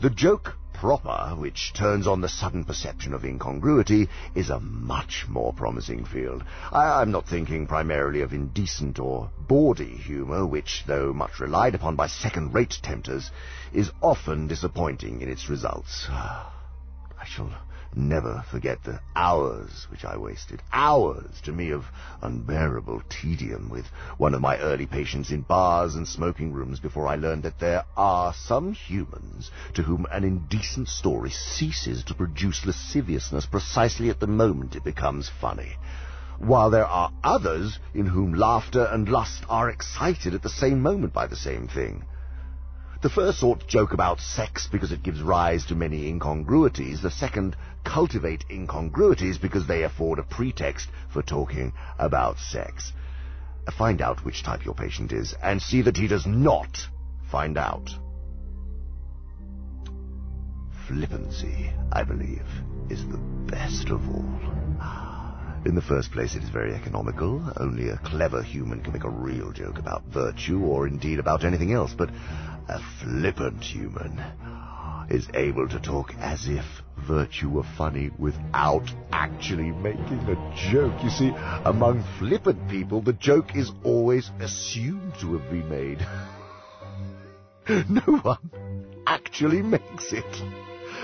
The 0.00 0.08
joke 0.08 0.56
proper, 0.72 1.34
which 1.36 1.74
turns 1.74 2.06
on 2.06 2.22
the 2.22 2.28
sudden 2.28 2.64
perception 2.64 3.12
of 3.12 3.22
incongruity, 3.22 4.08
is 4.34 4.48
a 4.48 4.58
much 4.58 5.26
more 5.28 5.52
promising 5.52 6.06
field. 6.06 6.42
I, 6.72 7.02
am 7.02 7.10
not 7.10 7.28
thinking 7.28 7.66
primarily 7.66 8.22
of 8.22 8.32
indecent 8.32 8.98
or 8.98 9.30
bawdy 9.46 9.98
humour, 9.98 10.46
which, 10.46 10.84
though 10.86 11.12
much 11.12 11.38
relied 11.38 11.74
upon 11.74 11.96
by 11.96 12.06
second-rate 12.06 12.78
tempters, 12.82 13.30
is 13.74 13.92
often 14.00 14.46
disappointing 14.46 15.20
in 15.20 15.28
its 15.28 15.50
results. 15.50 16.06
I 16.10 17.26
shall 17.26 17.52
never 17.94 18.44
forget 18.50 18.82
the 18.84 19.00
hours 19.16 19.86
which 19.90 20.04
I 20.04 20.16
wasted, 20.16 20.62
hours 20.72 21.40
to 21.44 21.52
me 21.52 21.70
of 21.70 21.84
unbearable 22.22 23.02
tedium 23.08 23.68
with 23.68 23.86
one 24.16 24.34
of 24.34 24.40
my 24.40 24.58
early 24.58 24.86
patients 24.86 25.30
in 25.30 25.42
bars 25.42 25.94
and 25.94 26.06
smoking 26.06 26.52
rooms 26.52 26.80
before 26.80 27.08
I 27.08 27.16
learned 27.16 27.42
that 27.42 27.58
there 27.58 27.84
are 27.96 28.32
some 28.34 28.72
humans 28.72 29.50
to 29.74 29.82
whom 29.82 30.06
an 30.12 30.24
indecent 30.24 30.88
story 30.88 31.30
ceases 31.30 32.04
to 32.04 32.14
produce 32.14 32.64
lasciviousness 32.64 33.46
precisely 33.46 34.10
at 34.10 34.20
the 34.20 34.26
moment 34.26 34.76
it 34.76 34.84
becomes 34.84 35.30
funny 35.40 35.76
while 36.40 36.70
there 36.70 36.86
are 36.86 37.12
others 37.22 37.78
in 37.92 38.06
whom 38.06 38.32
laughter 38.32 38.84
and 38.84 39.08
lust 39.10 39.44
are 39.50 39.68
excited 39.68 40.34
at 40.34 40.42
the 40.42 40.48
same 40.48 40.80
moment 40.80 41.12
by 41.12 41.26
the 41.26 41.36
same 41.36 41.68
thing. 41.68 42.02
The 43.02 43.08
first 43.08 43.38
sort 43.38 43.66
joke 43.66 43.94
about 43.94 44.20
sex 44.20 44.68
because 44.70 44.92
it 44.92 45.02
gives 45.02 45.22
rise 45.22 45.64
to 45.66 45.74
many 45.74 46.06
incongruities. 46.08 47.00
The 47.00 47.10
second 47.10 47.56
cultivate 47.82 48.44
incongruities 48.50 49.38
because 49.38 49.66
they 49.66 49.84
afford 49.84 50.18
a 50.18 50.22
pretext 50.22 50.88
for 51.10 51.22
talking 51.22 51.72
about 51.98 52.38
sex. 52.38 52.92
Find 53.78 54.02
out 54.02 54.24
which 54.24 54.42
type 54.42 54.66
your 54.66 54.74
patient 54.74 55.12
is 55.12 55.34
and 55.42 55.62
see 55.62 55.80
that 55.82 55.96
he 55.96 56.08
does 56.08 56.26
not 56.26 56.76
find 57.30 57.56
out. 57.56 57.88
Flippancy, 60.86 61.72
I 61.92 62.02
believe, 62.02 62.44
is 62.90 63.06
the 63.08 63.18
best 63.46 63.88
of 63.88 64.06
all. 64.10 64.60
In 65.64 65.74
the 65.74 65.82
first 65.82 66.10
place, 66.10 66.34
it 66.34 66.42
is 66.42 66.48
very 66.48 66.74
economical. 66.74 67.52
Only 67.58 67.90
a 67.90 67.98
clever 67.98 68.42
human 68.42 68.80
can 68.82 68.94
make 68.94 69.04
a 69.04 69.10
real 69.10 69.52
joke 69.52 69.78
about 69.78 70.02
virtue 70.04 70.60
or 70.60 70.86
indeed 70.88 71.18
about 71.18 71.44
anything 71.44 71.72
else, 71.74 71.94
but 71.96 72.08
a 72.70 72.78
flippant 73.02 73.64
human 73.64 74.22
is 75.10 75.28
able 75.34 75.68
to 75.68 75.80
talk 75.80 76.14
as 76.20 76.46
if 76.46 76.64
virtue 77.08 77.48
were 77.48 77.66
funny 77.76 78.10
without 78.16 78.88
actually 79.10 79.72
making 79.72 80.20
a 80.28 80.70
joke. 80.70 80.94
You 81.02 81.10
see, 81.10 81.32
among 81.64 82.04
flippant 82.20 82.70
people, 82.70 83.02
the 83.02 83.12
joke 83.14 83.56
is 83.56 83.72
always 83.82 84.30
assumed 84.38 85.14
to 85.20 85.36
have 85.36 85.50
been 85.50 85.68
made. 85.68 86.06
no 87.88 88.18
one 88.18 88.84
actually 89.04 89.62
makes 89.62 90.12
it. 90.12 90.42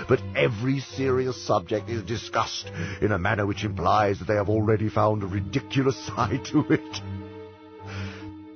But 0.07 0.21
every 0.37 0.79
serious 0.79 1.45
subject 1.45 1.89
is 1.89 2.01
discussed 2.03 2.71
in 3.01 3.11
a 3.11 3.19
manner 3.19 3.45
which 3.45 3.65
implies 3.65 4.19
that 4.19 4.25
they 4.25 4.35
have 4.35 4.49
already 4.49 4.87
found 4.87 5.21
a 5.21 5.27
ridiculous 5.27 5.97
side 6.07 6.45
to 6.45 6.65
it. 6.69 7.01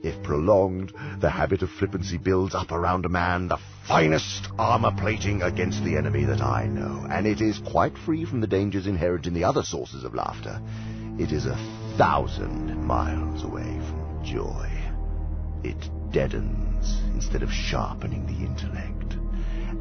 If 0.03 0.23
prolonged, 0.23 0.93
the 1.19 1.29
habit 1.29 1.61
of 1.61 1.69
flippancy 1.69 2.17
builds 2.17 2.55
up 2.55 2.71
around 2.71 3.05
a 3.05 3.09
man 3.09 3.47
the 3.47 3.59
finest 3.87 4.47
armor 4.57 4.91
plating 4.97 5.43
against 5.43 5.83
the 5.83 5.95
enemy 5.95 6.23
that 6.25 6.41
I 6.41 6.65
know, 6.65 7.05
and 7.07 7.27
it 7.27 7.39
is 7.39 7.59
quite 7.59 7.95
free 7.99 8.25
from 8.25 8.41
the 8.41 8.47
dangers 8.47 8.87
inherent 8.87 9.27
in 9.27 9.35
the 9.35 9.43
other 9.43 9.61
sources 9.61 10.03
of 10.03 10.15
laughter. 10.15 10.59
It 11.19 11.31
is 11.31 11.45
a 11.45 11.55
thousand 11.97 12.83
miles 12.83 13.43
away 13.43 13.79
from 13.89 14.23
joy. 14.23 14.67
It 15.63 16.11
deadens 16.11 16.99
instead 17.13 17.43
of 17.43 17.51
sharpening 17.51 18.25
the 18.25 18.43
intellect, 18.43 19.13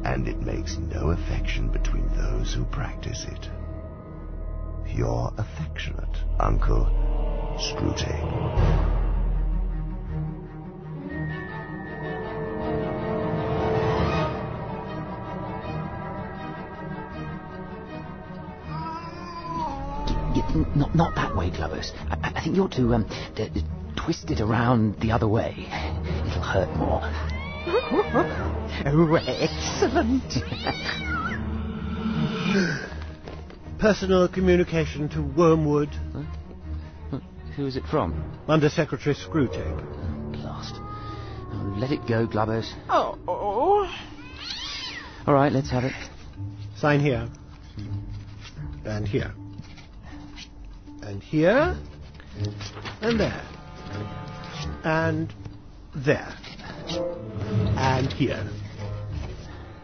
and 0.05 0.27
it 0.27 0.39
makes 0.39 0.77
no 0.77 1.09
affection 1.09 1.69
between 1.69 2.07
those 2.15 2.53
who 2.53 2.63
practice 2.65 3.25
it. 3.27 3.49
Your 4.95 5.33
affectionate 5.37 6.17
Uncle 6.39 6.85
Screwtape. 7.57 9.00
Not, 20.75 20.95
not 20.95 21.15
that 21.15 21.35
way, 21.35 21.49
Glubose. 21.49 21.91
I, 22.09 22.33
I 22.35 22.43
think 22.43 22.55
you 22.55 22.63
ought 22.63 22.73
to 22.73 22.93
um, 22.93 23.07
d- 23.35 23.49
d- 23.53 23.63
twist 23.95 24.29
it 24.31 24.41
around 24.41 24.99
the 24.99 25.11
other 25.11 25.27
way. 25.27 25.67
It'll 26.27 26.41
hurt 26.41 26.75
more. 26.75 27.01
oh, 28.85 29.15
excellent. 29.27 30.33
Personal 33.79 34.27
communication 34.27 35.09
to 35.09 35.21
Wormwood. 35.21 35.89
Huh? 36.13 37.19
Who 37.55 37.67
is 37.67 37.75
it 37.75 37.83
from? 37.89 38.39
Under 38.47 38.69
Secretary 38.69 39.15
Screwtape. 39.15 40.31
Blast. 40.33 40.75
Oh, 40.77 41.75
let 41.77 41.91
it 41.91 42.07
go, 42.07 42.27
Glubose. 42.27 42.71
Oh. 42.89 43.17
oh. 43.27 43.93
All 45.27 45.33
right, 45.33 45.51
let's 45.51 45.69
have 45.69 45.83
it. 45.83 45.93
Sign 46.75 46.99
here. 46.99 47.29
And 48.85 49.07
here 49.07 49.33
and 51.01 51.21
here, 51.21 51.77
and 53.01 53.19
there, 53.19 53.43
and 54.83 55.33
there, 55.95 56.33
and 57.77 58.13
here, 58.13 58.49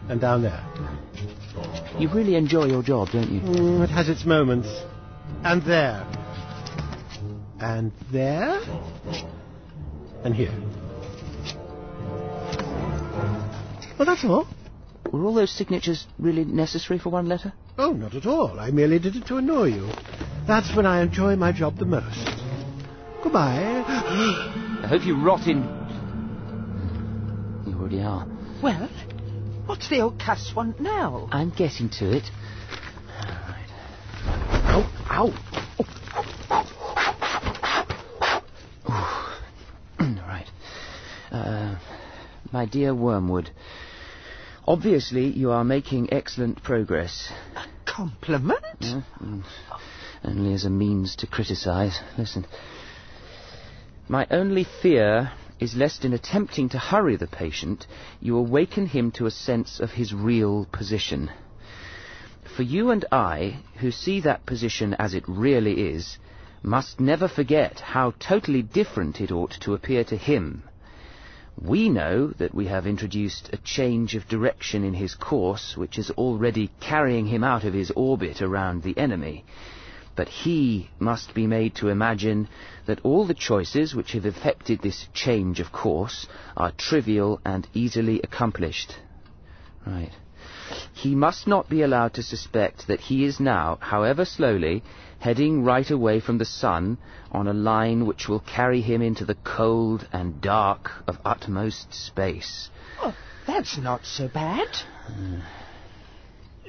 and 0.08 0.20
down 0.20 0.42
there. 0.42 0.64
You 1.98 2.08
really 2.08 2.36
enjoy 2.36 2.66
your 2.66 2.82
job, 2.82 3.10
don't 3.10 3.30
you? 3.30 3.40
Mm, 3.40 3.82
it 3.82 3.90
has 3.90 4.08
its 4.08 4.24
moments. 4.24 4.68
And 5.42 5.62
there, 5.62 6.06
and 7.60 7.92
there, 8.12 8.60
and 10.24 10.34
here. 10.34 10.54
Well, 13.98 14.06
that's 14.06 14.24
all. 14.24 14.46
Were 15.12 15.24
all 15.24 15.34
those 15.34 15.50
signatures 15.50 16.06
really 16.18 16.44
necessary 16.44 16.98
for 16.98 17.10
one 17.10 17.28
letter? 17.28 17.52
Oh, 17.76 17.92
not 17.92 18.14
at 18.14 18.26
all. 18.26 18.60
I 18.60 18.70
merely 18.70 18.98
did 18.98 19.16
it 19.16 19.26
to 19.26 19.36
annoy 19.36 19.68
you. 19.68 19.90
That's 20.48 20.74
when 20.74 20.86
I 20.86 21.02
enjoy 21.02 21.36
my 21.36 21.52
job 21.52 21.76
the 21.76 21.84
most. 21.84 22.26
Goodbye. 23.22 23.84
I 23.86 24.86
hope 24.88 25.04
you 25.04 25.22
rot 25.22 25.46
in. 25.46 25.62
You 27.66 27.74
already 27.78 28.00
are. 28.00 28.26
Well, 28.62 28.88
what's 29.66 29.90
the 29.90 30.00
old 30.00 30.18
cuss 30.18 30.50
want 30.56 30.80
now? 30.80 31.28
I'm 31.32 31.50
getting 31.50 31.90
to 31.98 32.16
it. 32.16 32.22
All 33.20 33.28
right. 33.28 33.68
Ow, 34.64 34.90
ow. 35.10 35.34
Right. 41.30 41.78
My 42.50 42.64
dear 42.64 42.94
Wormwood, 42.94 43.50
obviously 44.66 45.26
you 45.26 45.50
are 45.50 45.62
making 45.62 46.10
excellent 46.10 46.62
progress. 46.62 47.30
A 47.54 47.66
compliment? 47.84 48.64
Yeah? 48.80 49.02
Mm 49.22 49.44
only 50.24 50.52
as 50.52 50.64
a 50.64 50.70
means 50.70 51.16
to 51.16 51.26
criticize. 51.26 52.00
Listen. 52.16 52.46
My 54.08 54.26
only 54.30 54.64
fear 54.64 55.32
is 55.60 55.76
lest 55.76 56.04
in 56.04 56.12
attempting 56.12 56.68
to 56.70 56.78
hurry 56.78 57.16
the 57.16 57.26
patient, 57.26 57.86
you 58.20 58.36
awaken 58.36 58.86
him 58.86 59.10
to 59.12 59.26
a 59.26 59.30
sense 59.30 59.80
of 59.80 59.90
his 59.90 60.14
real 60.14 60.66
position. 60.72 61.30
For 62.56 62.62
you 62.62 62.90
and 62.90 63.04
I, 63.12 63.60
who 63.76 63.90
see 63.90 64.20
that 64.20 64.46
position 64.46 64.94
as 64.94 65.14
it 65.14 65.24
really 65.28 65.90
is, 65.92 66.18
must 66.62 67.00
never 67.00 67.28
forget 67.28 67.80
how 67.80 68.12
totally 68.18 68.62
different 68.62 69.20
it 69.20 69.30
ought 69.30 69.52
to 69.60 69.74
appear 69.74 70.04
to 70.04 70.16
him. 70.16 70.62
We 71.60 71.88
know 71.88 72.28
that 72.38 72.54
we 72.54 72.66
have 72.66 72.86
introduced 72.86 73.50
a 73.52 73.58
change 73.58 74.14
of 74.14 74.28
direction 74.28 74.84
in 74.84 74.94
his 74.94 75.14
course, 75.14 75.76
which 75.76 75.98
is 75.98 76.10
already 76.12 76.70
carrying 76.80 77.26
him 77.26 77.42
out 77.42 77.64
of 77.64 77.74
his 77.74 77.90
orbit 77.92 78.40
around 78.40 78.82
the 78.82 78.96
enemy. 78.96 79.44
But 80.18 80.28
he 80.30 80.90
must 80.98 81.32
be 81.32 81.46
made 81.46 81.76
to 81.76 81.90
imagine 81.90 82.48
that 82.86 82.98
all 83.04 83.24
the 83.24 83.34
choices 83.34 83.94
which 83.94 84.10
have 84.14 84.26
effected 84.26 84.82
this 84.82 85.06
change 85.14 85.60
of 85.60 85.70
course 85.70 86.26
are 86.56 86.72
trivial 86.72 87.40
and 87.44 87.68
easily 87.72 88.20
accomplished. 88.24 88.96
Right. 89.86 90.10
He 90.92 91.14
must 91.14 91.46
not 91.46 91.68
be 91.68 91.82
allowed 91.82 92.14
to 92.14 92.24
suspect 92.24 92.88
that 92.88 92.98
he 92.98 93.24
is 93.24 93.38
now, 93.38 93.78
however 93.80 94.24
slowly, 94.24 94.82
heading 95.20 95.62
right 95.62 95.88
away 95.88 96.18
from 96.18 96.38
the 96.38 96.44
sun 96.44 96.98
on 97.30 97.46
a 97.46 97.52
line 97.52 98.04
which 98.04 98.28
will 98.28 98.40
carry 98.40 98.80
him 98.80 99.00
into 99.00 99.24
the 99.24 99.38
cold 99.44 100.08
and 100.12 100.40
dark 100.40 100.90
of 101.06 101.18
utmost 101.24 101.94
space. 101.94 102.70
Oh, 103.00 103.14
that's 103.46 103.78
not 103.78 104.04
so 104.04 104.26
bad. 104.26 104.66
Uh. 105.06 105.42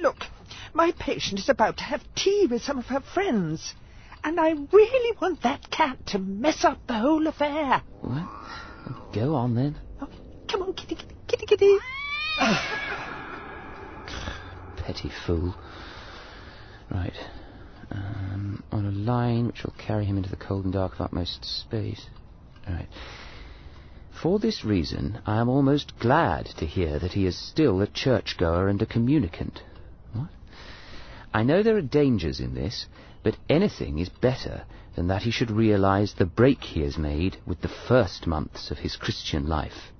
Look, 0.00 0.26
my 0.74 0.92
patient 0.98 1.40
is 1.40 1.48
about 1.48 1.78
to 1.78 1.84
have 1.84 2.02
tea 2.14 2.46
with 2.50 2.62
some 2.62 2.78
of 2.78 2.86
her 2.86 3.00
friends, 3.00 3.74
and 4.22 4.38
I 4.38 4.50
really 4.50 5.16
want 5.20 5.42
that 5.42 5.70
cat 5.70 6.06
to 6.08 6.18
mess 6.18 6.64
up 6.64 6.86
the 6.86 6.94
whole 6.94 7.26
affair. 7.26 7.82
What? 8.00 8.28
Go 9.12 9.34
on 9.34 9.54
then. 9.54 9.76
Come 10.48 10.62
on, 10.62 10.74
kitty, 10.74 10.96
kitty, 10.96 11.14
kitty, 11.26 11.46
kitty. 11.46 11.78
Petty 14.76 15.10
fool. 15.26 15.54
Right. 16.90 17.16
Um, 17.90 18.62
on 18.72 18.86
a 18.86 18.90
line 18.90 19.46
which 19.46 19.62
will 19.64 19.74
carry 19.78 20.04
him 20.04 20.16
into 20.16 20.30
the 20.30 20.36
cold 20.36 20.64
and 20.64 20.72
dark 20.72 20.94
of 20.94 21.00
utmost 21.00 21.44
space. 21.44 22.06
Right. 22.68 22.88
For 24.22 24.38
this 24.38 24.64
reason, 24.64 25.20
I 25.24 25.40
am 25.40 25.48
almost 25.48 25.98
glad 25.98 26.46
to 26.58 26.66
hear 26.66 26.98
that 26.98 27.12
he 27.12 27.26
is 27.26 27.38
still 27.38 27.80
a 27.80 27.86
churchgoer 27.86 28.68
and 28.68 28.80
a 28.82 28.86
communicant. 28.86 29.62
I 31.32 31.44
know 31.44 31.62
there 31.62 31.76
are 31.76 31.82
dangers 31.82 32.40
in 32.40 32.54
this, 32.54 32.86
but 33.22 33.36
anything 33.48 33.98
is 33.98 34.08
better 34.08 34.64
than 34.96 35.06
that 35.08 35.22
he 35.22 35.30
should 35.30 35.50
realize 35.50 36.14
the 36.14 36.26
break 36.26 36.64
he 36.64 36.80
has 36.80 36.98
made 36.98 37.36
with 37.46 37.60
the 37.60 37.68
first 37.68 38.26
months 38.26 38.70
of 38.70 38.78
his 38.78 38.96
Christian 38.96 39.46
life. 39.46 39.92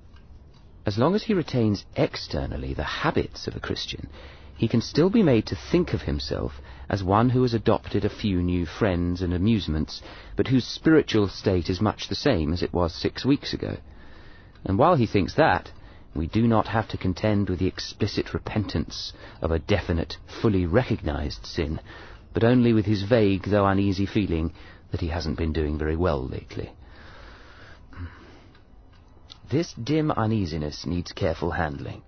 As 0.85 0.97
long 0.97 1.15
as 1.15 1.23
he 1.23 1.33
retains 1.33 1.85
externally 1.95 2.73
the 2.73 2.83
habits 2.83 3.47
of 3.47 3.55
a 3.55 3.59
Christian, 3.61 4.09
he 4.57 4.67
can 4.67 4.81
still 4.81 5.09
be 5.09 5.23
made 5.23 5.45
to 5.47 5.55
think 5.55 5.93
of 5.93 6.01
himself 6.01 6.61
as 6.89 7.03
one 7.03 7.29
who 7.29 7.43
has 7.43 7.53
adopted 7.53 8.03
a 8.03 8.09
few 8.09 8.41
new 8.41 8.65
friends 8.65 9.21
and 9.21 9.33
amusements, 9.33 10.01
but 10.35 10.47
whose 10.47 10.65
spiritual 10.65 11.29
state 11.29 11.69
is 11.69 11.79
much 11.79 12.09
the 12.09 12.15
same 12.15 12.51
as 12.51 12.61
it 12.61 12.73
was 12.73 12.93
six 12.93 13.23
weeks 13.23 13.53
ago. 13.53 13.77
And 14.65 14.77
while 14.77 14.95
he 14.95 15.07
thinks 15.07 15.35
that, 15.35 15.71
we 16.13 16.27
do 16.27 16.47
not 16.47 16.67
have 16.67 16.87
to 16.89 16.97
contend 16.97 17.49
with 17.49 17.59
the 17.59 17.67
explicit 17.67 18.33
repentance 18.33 19.13
of 19.41 19.51
a 19.51 19.59
definite, 19.59 20.17
fully 20.41 20.65
recognized 20.65 21.45
sin, 21.45 21.79
but 22.33 22.43
only 22.43 22.73
with 22.73 22.85
his 22.85 23.03
vague 23.03 23.43
though 23.43 23.65
uneasy 23.65 24.05
feeling 24.05 24.53
that 24.91 25.01
he 25.01 25.07
hasn't 25.07 25.37
been 25.37 25.53
doing 25.53 25.77
very 25.77 25.95
well 25.95 26.27
lately. 26.27 26.71
This 29.49 29.73
dim 29.73 30.11
uneasiness 30.11 30.85
needs 30.85 31.11
careful 31.11 31.51
handling. 31.51 32.03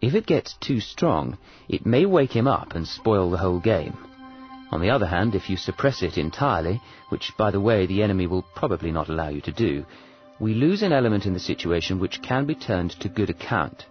If 0.00 0.14
it 0.14 0.26
gets 0.26 0.54
too 0.54 0.80
strong, 0.80 1.36
it 1.68 1.84
may 1.84 2.06
wake 2.06 2.32
him 2.32 2.46
up 2.46 2.74
and 2.74 2.86
spoil 2.86 3.30
the 3.30 3.38
whole 3.38 3.60
game. 3.60 3.96
On 4.70 4.80
the 4.80 4.90
other 4.90 5.06
hand, 5.06 5.34
if 5.34 5.50
you 5.50 5.56
suppress 5.56 6.02
it 6.02 6.16
entirely, 6.16 6.80
which, 7.08 7.32
by 7.36 7.50
the 7.50 7.60
way, 7.60 7.86
the 7.86 8.02
enemy 8.02 8.26
will 8.28 8.42
probably 8.54 8.92
not 8.92 9.08
allow 9.08 9.28
you 9.28 9.40
to 9.42 9.52
do, 9.52 9.84
we 10.40 10.54
lose 10.54 10.82
an 10.82 10.92
element 10.92 11.26
in 11.26 11.34
the 11.34 11.38
situation 11.38 12.00
which 12.00 12.22
can 12.22 12.46
be 12.46 12.54
turned 12.54 12.92
to 12.92 13.08
good 13.08 13.28
account. 13.28 13.84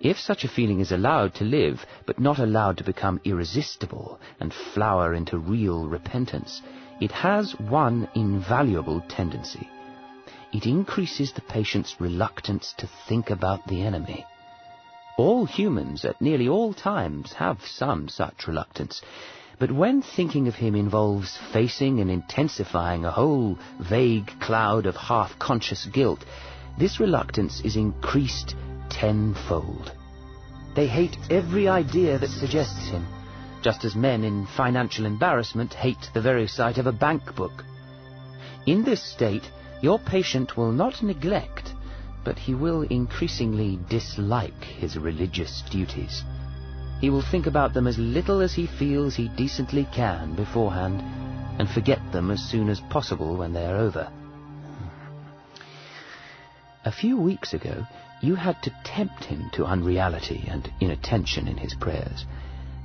If 0.00 0.18
such 0.18 0.42
a 0.42 0.48
feeling 0.48 0.80
is 0.80 0.92
allowed 0.92 1.34
to 1.34 1.44
live, 1.44 1.84
but 2.06 2.18
not 2.18 2.38
allowed 2.38 2.78
to 2.78 2.84
become 2.84 3.20
irresistible 3.24 4.18
and 4.40 4.52
flower 4.52 5.14
into 5.14 5.38
real 5.38 5.86
repentance, 5.86 6.62
it 7.00 7.12
has 7.12 7.52
one 7.58 8.08
invaluable 8.14 9.02
tendency. 9.08 9.68
It 10.52 10.66
increases 10.66 11.32
the 11.32 11.42
patient's 11.42 11.96
reluctance 12.00 12.74
to 12.78 12.88
think 13.08 13.30
about 13.30 13.66
the 13.66 13.82
enemy. 13.82 14.24
All 15.18 15.44
humans 15.44 16.04
at 16.04 16.20
nearly 16.20 16.48
all 16.48 16.72
times 16.72 17.32
have 17.34 17.58
some 17.64 18.08
such 18.08 18.48
reluctance, 18.48 19.02
but 19.58 19.70
when 19.70 20.02
thinking 20.02 20.48
of 20.48 20.54
him 20.54 20.74
involves 20.74 21.38
facing 21.52 22.00
and 22.00 22.10
intensifying 22.10 23.04
a 23.04 23.10
whole 23.10 23.58
vague 23.80 24.30
cloud 24.40 24.86
of 24.86 24.96
half-conscious 24.96 25.86
guilt, 25.92 26.24
this 26.78 26.98
reluctance 26.98 27.60
is 27.64 27.76
increased 27.76 28.56
tenfold. 28.90 29.92
They 30.74 30.88
hate 30.88 31.16
every 31.30 31.68
idea 31.68 32.18
that 32.18 32.30
suggests 32.30 32.88
him, 32.88 33.06
just 33.62 33.84
as 33.84 33.94
men 33.94 34.24
in 34.24 34.46
financial 34.56 35.06
embarrassment 35.06 35.72
hate 35.72 36.10
the 36.14 36.20
very 36.20 36.48
sight 36.48 36.78
of 36.78 36.86
a 36.86 36.92
bank 36.92 37.34
book. 37.36 37.64
In 38.66 38.82
this 38.82 39.02
state, 39.02 39.48
your 39.82 39.98
patient 39.98 40.56
will 40.56 40.72
not 40.72 41.02
neglect, 41.02 41.74
but 42.24 42.38
he 42.38 42.54
will 42.54 42.82
increasingly 42.82 43.78
dislike 43.88 44.64
his 44.64 44.96
religious 44.96 45.62
duties. 45.70 46.24
He 47.04 47.10
will 47.10 47.20
think 47.20 47.46
about 47.46 47.74
them 47.74 47.86
as 47.86 47.98
little 47.98 48.40
as 48.40 48.54
he 48.54 48.64
feels 48.66 49.14
he 49.14 49.28
decently 49.28 49.86
can 49.92 50.34
beforehand, 50.34 51.02
and 51.58 51.68
forget 51.68 52.00
them 52.12 52.30
as 52.30 52.42
soon 52.42 52.70
as 52.70 52.80
possible 52.80 53.36
when 53.36 53.52
they 53.52 53.66
are 53.66 53.76
over. 53.76 54.08
A 56.86 56.90
few 56.90 57.18
weeks 57.18 57.52
ago, 57.52 57.86
you 58.22 58.36
had 58.36 58.62
to 58.62 58.72
tempt 58.84 59.24
him 59.24 59.50
to 59.52 59.66
unreality 59.66 60.46
and 60.48 60.72
inattention 60.80 61.46
in 61.46 61.58
his 61.58 61.74
prayers, 61.74 62.24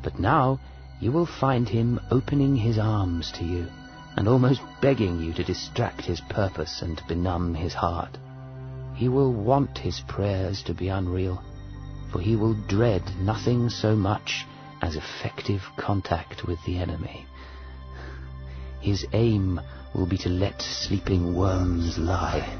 but 0.03 0.19
now 0.19 0.59
you 0.99 1.13
will 1.13 1.25
find 1.25 1.69
him 1.69 1.97
opening 2.11 2.57
his 2.57 2.77
arms 2.77 3.31
to 3.37 3.45
you 3.45 3.67
and 4.17 4.27
almost 4.27 4.59
begging 4.81 5.21
you 5.21 5.31
to 5.31 5.45
distract 5.45 6.01
his 6.01 6.19
purpose 6.19 6.81
and 6.81 7.01
benumb 7.07 7.55
his 7.55 7.73
heart. 7.73 8.17
He 8.95 9.07
will 9.07 9.31
want 9.31 9.77
his 9.77 10.01
prayers 10.09 10.61
to 10.63 10.73
be 10.73 10.89
unreal, 10.89 11.41
for 12.11 12.19
he 12.19 12.35
will 12.35 12.53
dread 12.67 13.03
nothing 13.19 13.69
so 13.69 13.95
much 13.95 14.45
as 14.81 14.95
effective 14.95 15.61
contact 15.77 16.45
with 16.45 16.59
the 16.65 16.77
enemy. 16.77 17.25
His 18.81 19.05
aim 19.13 19.59
will 19.93 20.05
be 20.05 20.17
to 20.19 20.29
let 20.29 20.61
sleeping 20.61 21.35
worms 21.35 21.97
lie. 21.97 22.59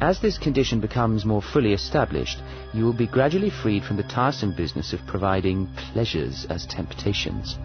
As 0.00 0.20
this 0.20 0.38
condition 0.38 0.80
becomes 0.80 1.24
more 1.24 1.42
fully 1.42 1.72
established, 1.72 2.38
you 2.72 2.84
will 2.84 2.92
be 2.92 3.08
gradually 3.08 3.50
freed 3.50 3.84
from 3.84 3.96
the 3.96 4.04
tiresome 4.04 4.54
business 4.54 4.92
of 4.92 5.06
providing 5.06 5.66
pleasures 5.92 6.46
as 6.48 6.66
temptations. 6.66 7.58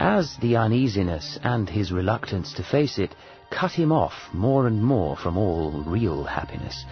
As 0.00 0.36
the 0.40 0.56
uneasiness 0.56 1.38
and 1.42 1.68
his 1.68 1.92
reluctance 1.92 2.54
to 2.54 2.62
face 2.62 2.98
it 2.98 3.14
cut 3.50 3.72
him 3.72 3.92
off 3.92 4.14
more 4.32 4.66
and 4.66 4.82
more 4.82 5.16
from 5.16 5.36
all 5.36 5.70
real 5.86 6.24
happiness, 6.24 6.84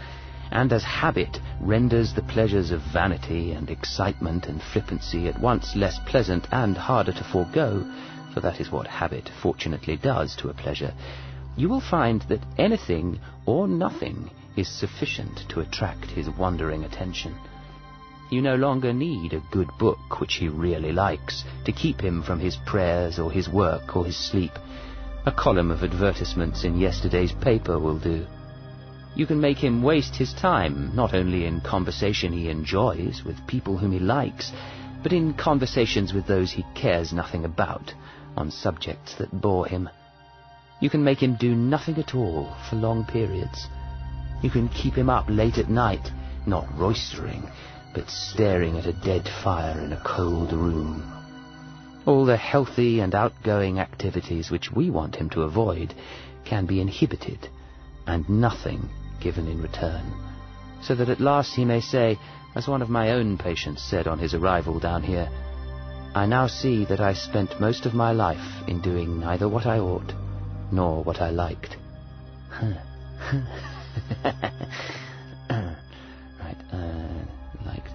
and 0.55 0.72
as 0.72 0.85
habit 0.85 1.40
renders 1.60 2.14
the 2.14 2.22
pleasures 2.22 2.70
of 2.70 2.81
vanity 2.93 3.51
and 3.51 3.70
excitement 3.70 4.47
and 4.47 4.62
flippancy 4.62 5.26
at 5.26 5.40
once 5.40 5.74
less 5.74 5.98
pleasant 6.06 6.47
and 6.52 6.76
harder 6.76 7.12
to 7.12 7.24
forego, 7.24 7.85
for 8.32 8.40
that 8.40 8.60
is 8.60 8.70
what 8.70 8.86
habit 8.86 9.28
fortunately 9.43 9.97
does 9.97 10.36
to 10.36 10.48
a 10.48 10.55
pleasure, 10.55 10.94
you 11.56 11.68
will 11.68 11.81
find 11.81 12.22
that 12.22 12.47
anything 12.56 13.18
or 13.47 13.66
nothing 13.66 14.31
is 14.56 14.68
sufficient 14.68 15.40
to 15.48 15.60
attract 15.60 16.06
his 16.06 16.31
wandering 16.31 16.85
attention. 16.85 17.35
You 18.31 18.40
no 18.40 18.55
longer 18.55 18.93
need 18.93 19.32
a 19.32 19.43
good 19.51 19.68
book 19.78 20.20
which 20.20 20.35
he 20.35 20.48
really 20.48 20.93
likes 20.93 21.44
to 21.64 21.72
keep 21.72 22.01
him 22.01 22.22
from 22.22 22.39
his 22.39 22.56
prayers 22.64 23.18
or 23.18 23.31
his 23.31 23.48
work 23.48 23.97
or 23.97 24.06
his 24.06 24.16
sleep. 24.16 24.52
A 25.26 25.32
column 25.32 25.70
of 25.70 25.82
advertisements 25.82 26.64
in 26.64 26.78
yesterday's 26.78 27.32
paper 27.32 27.78
will 27.78 27.98
do. 27.98 28.26
You 29.16 29.27
can 29.27 29.41
make 29.41 29.59
him 29.59 29.82
waste 29.82 30.16
his 30.16 30.32
time 30.32 30.91
not 30.93 31.15
only 31.15 31.47
in 31.47 31.61
conversation 31.61 32.32
he 32.32 32.49
enjoys 32.49 33.23
with 33.24 33.47
people 33.47 33.78
whom 33.78 33.93
he 33.93 34.01
likes, 34.01 34.51
but 35.05 35.12
in 35.12 35.35
conversations 35.35 36.12
with 36.12 36.27
those 36.27 36.51
he 36.51 36.65
cares 36.74 37.12
nothing 37.12 37.45
about, 37.45 37.95
on 38.36 38.51
subjects 38.51 39.15
that 39.16 39.41
bore 39.41 39.66
him. 39.66 39.89
You 40.81 40.91
can 40.91 41.05
make 41.05 41.23
him 41.23 41.36
do 41.36 41.55
nothing 41.55 41.97
at 41.99 42.16
all 42.16 42.57
for 42.69 42.74
long 42.74 43.05
periods. 43.05 43.69
You 44.43 44.51
can 44.51 44.69
keep 44.69 44.95
him 44.95 45.09
up 45.09 45.27
late 45.28 45.59
at 45.59 45.70
night, 45.70 46.11
not 46.45 46.66
roistering, 46.77 47.49
but 47.95 48.11
staring 48.11 48.77
at 48.78 48.86
a 48.86 48.93
dead 48.93 49.28
fire 49.45 49.78
in 49.78 49.93
a 49.93 50.03
cold 50.05 50.53
room. 50.53 51.05
All 52.05 52.24
the 52.24 52.36
healthy 52.36 52.99
and 52.99 53.15
outgoing 53.15 53.78
activities 53.78 54.51
which 54.51 54.73
we 54.73 54.91
want 54.91 55.15
him 55.15 55.31
to 55.31 55.43
avoid 55.43 55.95
can 56.45 56.66
be 56.66 56.81
inhibited, 56.81 57.49
and 58.09 58.28
nothing 58.28 58.89
given 59.24 59.48
in 59.48 59.62
return, 59.62 60.12
so 60.82 60.94
that 60.94 61.09
at 61.09 61.18
last 61.18 61.55
he 61.55 61.64
may 61.64 61.80
say, 61.80 62.18
as 62.55 62.68
one 62.68 62.82
of 62.82 62.90
my 62.90 63.12
own 63.12 63.38
patients 63.38 63.82
said 63.82 64.06
on 64.06 64.18
his 64.18 64.34
arrival 64.34 64.78
down 64.78 65.02
here, 65.02 65.28
I 66.14 66.26
now 66.26 66.46
see 66.46 66.84
that 66.84 67.01
I 67.01 67.14
spent 67.14 67.59
most 67.59 67.86
of 67.86 67.94
my 67.94 68.12
life 68.12 68.68
in 68.68 68.82
doing 68.82 69.18
neither 69.18 69.48
what 69.48 69.64
I 69.66 69.78
ought 69.78 70.12
nor 70.70 71.02
what 71.02 71.22
I 71.22 71.30
liked. 71.30 71.76
right, 72.62 72.76
uh, 76.72 77.24
liked. 77.64 77.88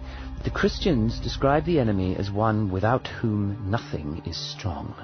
The 0.44 0.52
Christians 0.52 1.20
describe 1.20 1.66
the 1.66 1.80
enemy 1.80 2.16
as 2.16 2.32
one 2.32 2.72
without 2.72 3.08
whom 3.08 3.70
nothing 3.70 4.24
is 4.26 4.36
strong. 4.36 4.96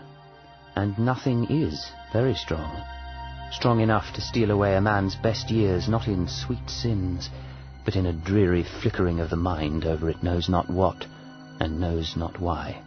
And 0.75 0.97
nothing 0.97 1.45
is 1.45 1.85
very 2.11 2.33
strong. 2.33 2.83
Strong 3.51 3.79
enough 3.79 4.11
to 4.13 4.21
steal 4.21 4.51
away 4.51 4.75
a 4.75 4.81
man's 4.81 5.15
best 5.15 5.49
years, 5.51 5.87
not 5.87 6.07
in 6.07 6.27
sweet 6.27 6.69
sins, 6.69 7.29
but 7.85 7.95
in 7.95 8.05
a 8.07 8.13
dreary 8.13 8.63
flickering 8.63 9.19
of 9.19 9.29
the 9.29 9.35
mind 9.35 9.85
over 9.85 10.09
it 10.09 10.23
knows 10.23 10.49
not 10.49 10.69
what, 10.69 11.05
and 11.59 11.79
knows 11.79 12.15
not 12.17 12.39
why. 12.39 12.81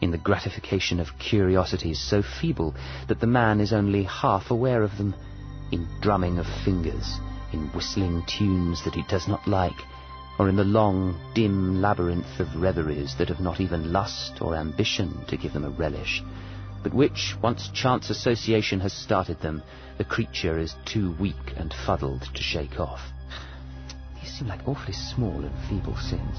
In 0.00 0.12
the 0.12 0.18
gratification 0.18 1.00
of 1.00 1.18
curiosities 1.18 1.98
so 2.00 2.22
feeble 2.22 2.74
that 3.08 3.20
the 3.20 3.26
man 3.26 3.60
is 3.60 3.72
only 3.72 4.04
half 4.04 4.50
aware 4.50 4.82
of 4.82 4.96
them, 4.96 5.14
in 5.72 5.88
drumming 6.00 6.38
of 6.38 6.46
fingers, 6.64 7.18
in 7.52 7.66
whistling 7.68 8.22
tunes 8.26 8.84
that 8.84 8.94
he 8.94 9.02
does 9.08 9.26
not 9.26 9.46
like, 9.48 9.82
or 10.38 10.48
in 10.48 10.56
the 10.56 10.64
long, 10.64 11.16
dim 11.34 11.82
labyrinth 11.82 12.38
of 12.38 12.54
reveries 12.56 13.16
that 13.16 13.28
have 13.28 13.40
not 13.40 13.60
even 13.60 13.92
lust 13.92 14.40
or 14.40 14.54
ambition 14.54 15.24
to 15.26 15.36
give 15.36 15.52
them 15.52 15.64
a 15.64 15.70
relish, 15.70 16.22
but 16.82 16.94
which, 16.94 17.34
once 17.42 17.68
chance 17.74 18.10
association 18.10 18.80
has 18.80 18.92
started 18.92 19.40
them, 19.40 19.62
the 19.98 20.04
creature 20.04 20.58
is 20.58 20.74
too 20.84 21.14
weak 21.20 21.54
and 21.56 21.74
fuddled 21.86 22.22
to 22.34 22.42
shake 22.42 22.78
off. 22.78 23.00
These 24.20 24.38
seem 24.38 24.48
like 24.48 24.66
awfully 24.66 24.92
small 24.92 25.44
and 25.44 25.54
feeble 25.68 25.96
sins. 25.96 26.38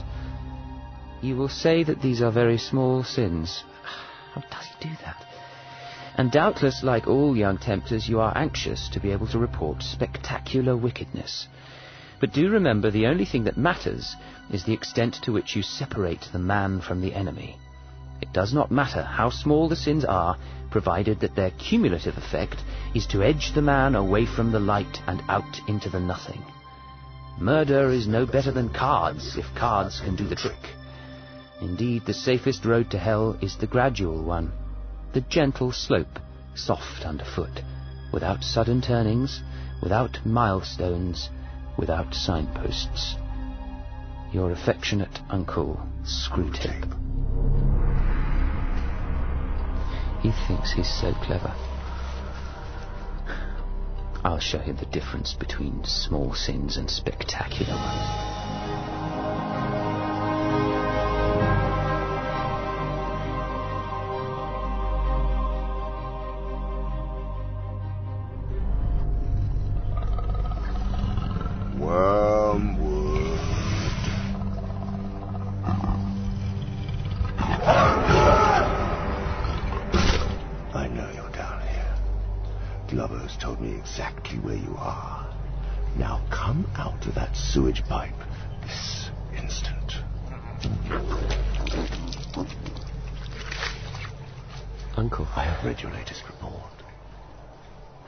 You 1.22 1.36
will 1.36 1.50
say 1.50 1.84
that 1.84 2.02
these 2.02 2.22
are 2.22 2.32
very 2.32 2.58
small 2.58 3.04
sins. 3.04 3.64
How 4.34 4.42
does 4.42 4.66
he 4.66 4.90
do 4.90 4.96
that? 5.04 5.26
And 6.18 6.32
doubtless, 6.32 6.84
like 6.84 7.08
all 7.08 7.36
young 7.36 7.58
tempters, 7.58 8.08
you 8.08 8.20
are 8.20 8.38
anxious 8.38 8.90
to 8.90 9.00
be 9.00 9.12
able 9.12 9.28
to 9.28 9.40
report 9.40 9.84
spectacular 9.84 10.76
wickedness. 10.76 11.48
But 12.20 12.34
do 12.34 12.50
remember 12.50 12.92
the 12.92 13.08
only 13.08 13.26
thing 13.26 13.46
that 13.46 13.58
matters 13.58 14.16
is 14.52 14.64
the 14.64 14.74
extent 14.74 15.16
to 15.24 15.32
which 15.32 15.56
you 15.56 15.62
separate 15.62 16.28
the 16.32 16.40
man 16.40 16.82
from 16.82 17.02
the 17.02 17.14
enemy. 17.14 17.58
It 18.22 18.34
does 18.34 18.54
not 18.54 18.72
matter 18.72 19.04
how 19.04 19.30
small 19.30 19.70
the 19.70 19.76
sins 19.76 20.04
are, 20.06 20.38
provided 20.70 21.20
that 21.22 21.36
their 21.36 21.52
cumulative 21.52 22.18
effect 22.18 22.64
is 22.94 23.08
to 23.08 23.24
edge 23.24 23.54
the 23.54 23.62
man 23.62 23.96
away 23.96 24.26
from 24.26 24.52
the 24.52 24.60
light 24.60 25.02
and 25.08 25.24
out 25.30 25.60
into 25.68 25.90
the 25.90 26.00
nothing. 26.00 26.44
Murder 27.40 27.90
is 27.90 28.08
no 28.08 28.26
better 28.26 28.52
than 28.52 28.70
cards, 28.70 29.38
if 29.38 29.46
cards 29.56 30.02
can 30.02 30.16
do 30.16 30.28
the 30.28 30.36
trick. 30.36 30.76
Indeed, 31.62 32.06
the 32.06 32.14
safest 32.14 32.66
road 32.66 32.92
to 32.92 32.98
hell 32.98 33.38
is 33.42 33.56
the 33.56 33.68
gradual 33.68 34.24
one, 34.24 34.52
the 35.14 35.22
gentle 35.22 35.72
slope, 35.72 36.20
soft 36.56 37.06
underfoot, 37.06 37.62
without 38.12 38.44
sudden 38.44 38.82
turnings, 38.82 39.42
without 39.82 40.26
milestones, 40.26 41.30
without 41.78 42.14
signposts. 42.14 43.16
Your 44.34 44.52
affectionate 44.52 45.20
uncle, 45.30 45.80
Screwtape. 46.04 47.69
He 50.22 50.32
thinks 50.48 50.74
he's 50.74 50.90
so 51.02 51.14
clever. 51.14 51.56
I'll 54.24 54.40
show 54.40 54.60
him 54.60 54.76
the 54.76 54.86
difference 54.86 55.34
between 55.34 55.84
small 55.86 56.34
sins 56.34 56.78
and 56.78 56.90
spectacular 56.90 57.74
ones. 57.74 58.39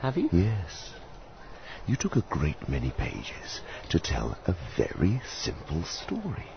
Have 0.02 0.16
you? 0.16 0.28
Yes. 0.32 0.90
You 1.86 1.94
took 1.94 2.16
a 2.16 2.22
great 2.22 2.68
many 2.68 2.90
pages 2.90 3.60
to 3.90 4.00
tell 4.00 4.36
a 4.46 4.56
very 4.76 5.22
simple 5.24 5.84
story. 5.84 6.48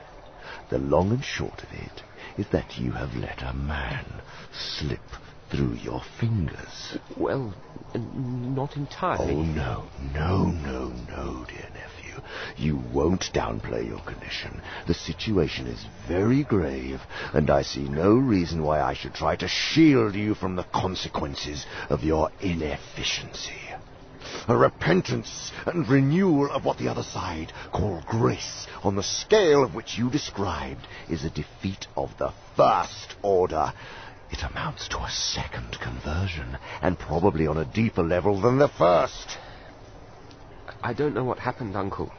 The 0.70 0.80
long 0.80 1.12
and 1.12 1.24
short 1.24 1.62
of 1.62 1.72
it 1.72 2.02
is 2.38 2.48
that 2.50 2.80
you 2.80 2.94
have 2.94 3.16
let 3.16 3.44
a 3.44 3.54
man 3.54 4.24
slip 4.52 5.08
through 5.52 5.74
your 5.74 6.02
fingers. 6.20 6.98
Well, 7.16 7.54
n- 7.94 8.56
not 8.56 8.76
entirely. 8.76 9.36
Oh, 9.36 9.44
no, 9.44 9.90
no, 10.12 10.46
no, 10.46 10.88
no, 10.88 11.46
dear 11.48 11.70
nephew. 11.72 11.95
You 12.58 12.78
won't 12.94 13.32
downplay 13.34 13.88
your 13.88 14.02
condition. 14.02 14.62
The 14.88 14.94
situation 14.94 15.68
is 15.68 15.86
very 16.08 16.44
grave, 16.44 17.02
and 17.34 17.50
I 17.50 17.62
see 17.62 17.88
no 17.88 18.14
reason 18.16 18.64
why 18.64 18.82
I 18.82 18.94
should 18.94 19.14
try 19.14 19.36
to 19.38 19.48
shield 19.48 20.16
you 20.16 20.36
from 20.36 20.56
the 20.56 20.64
consequences 20.64 21.66
of 21.90 22.04
your 22.04 22.32
inefficiency. 22.42 23.62
A 24.48 24.58
repentance 24.58 25.52
and 25.66 25.88
renewal 25.88 26.52
of 26.52 26.66
what 26.66 26.78
the 26.78 26.88
other 26.88 27.04
side 27.04 27.52
call 27.72 28.02
grace, 28.08 28.68
on 28.84 28.96
the 28.96 29.04
scale 29.04 29.64
of 29.64 29.76
which 29.76 29.98
you 29.98 30.10
described, 30.10 30.88
is 31.10 31.24
a 31.24 31.30
defeat 31.30 31.88
of 31.96 32.18
the 32.18 32.32
first 32.56 33.16
order. 33.22 33.74
It 34.32 34.44
amounts 34.44 34.88
to 34.90 35.00
a 35.00 35.10
second 35.10 35.80
conversion, 35.80 36.58
and 36.82 36.98
probably 36.98 37.48
on 37.48 37.58
a 37.58 37.66
deeper 37.66 38.04
level 38.04 38.42
than 38.42 38.58
the 38.58 38.68
first. 38.68 39.38
I 40.86 40.94
don't 40.94 41.16
know 41.16 41.24
what 41.24 41.40
happened, 41.40 41.76
Uncle. 41.76 42.12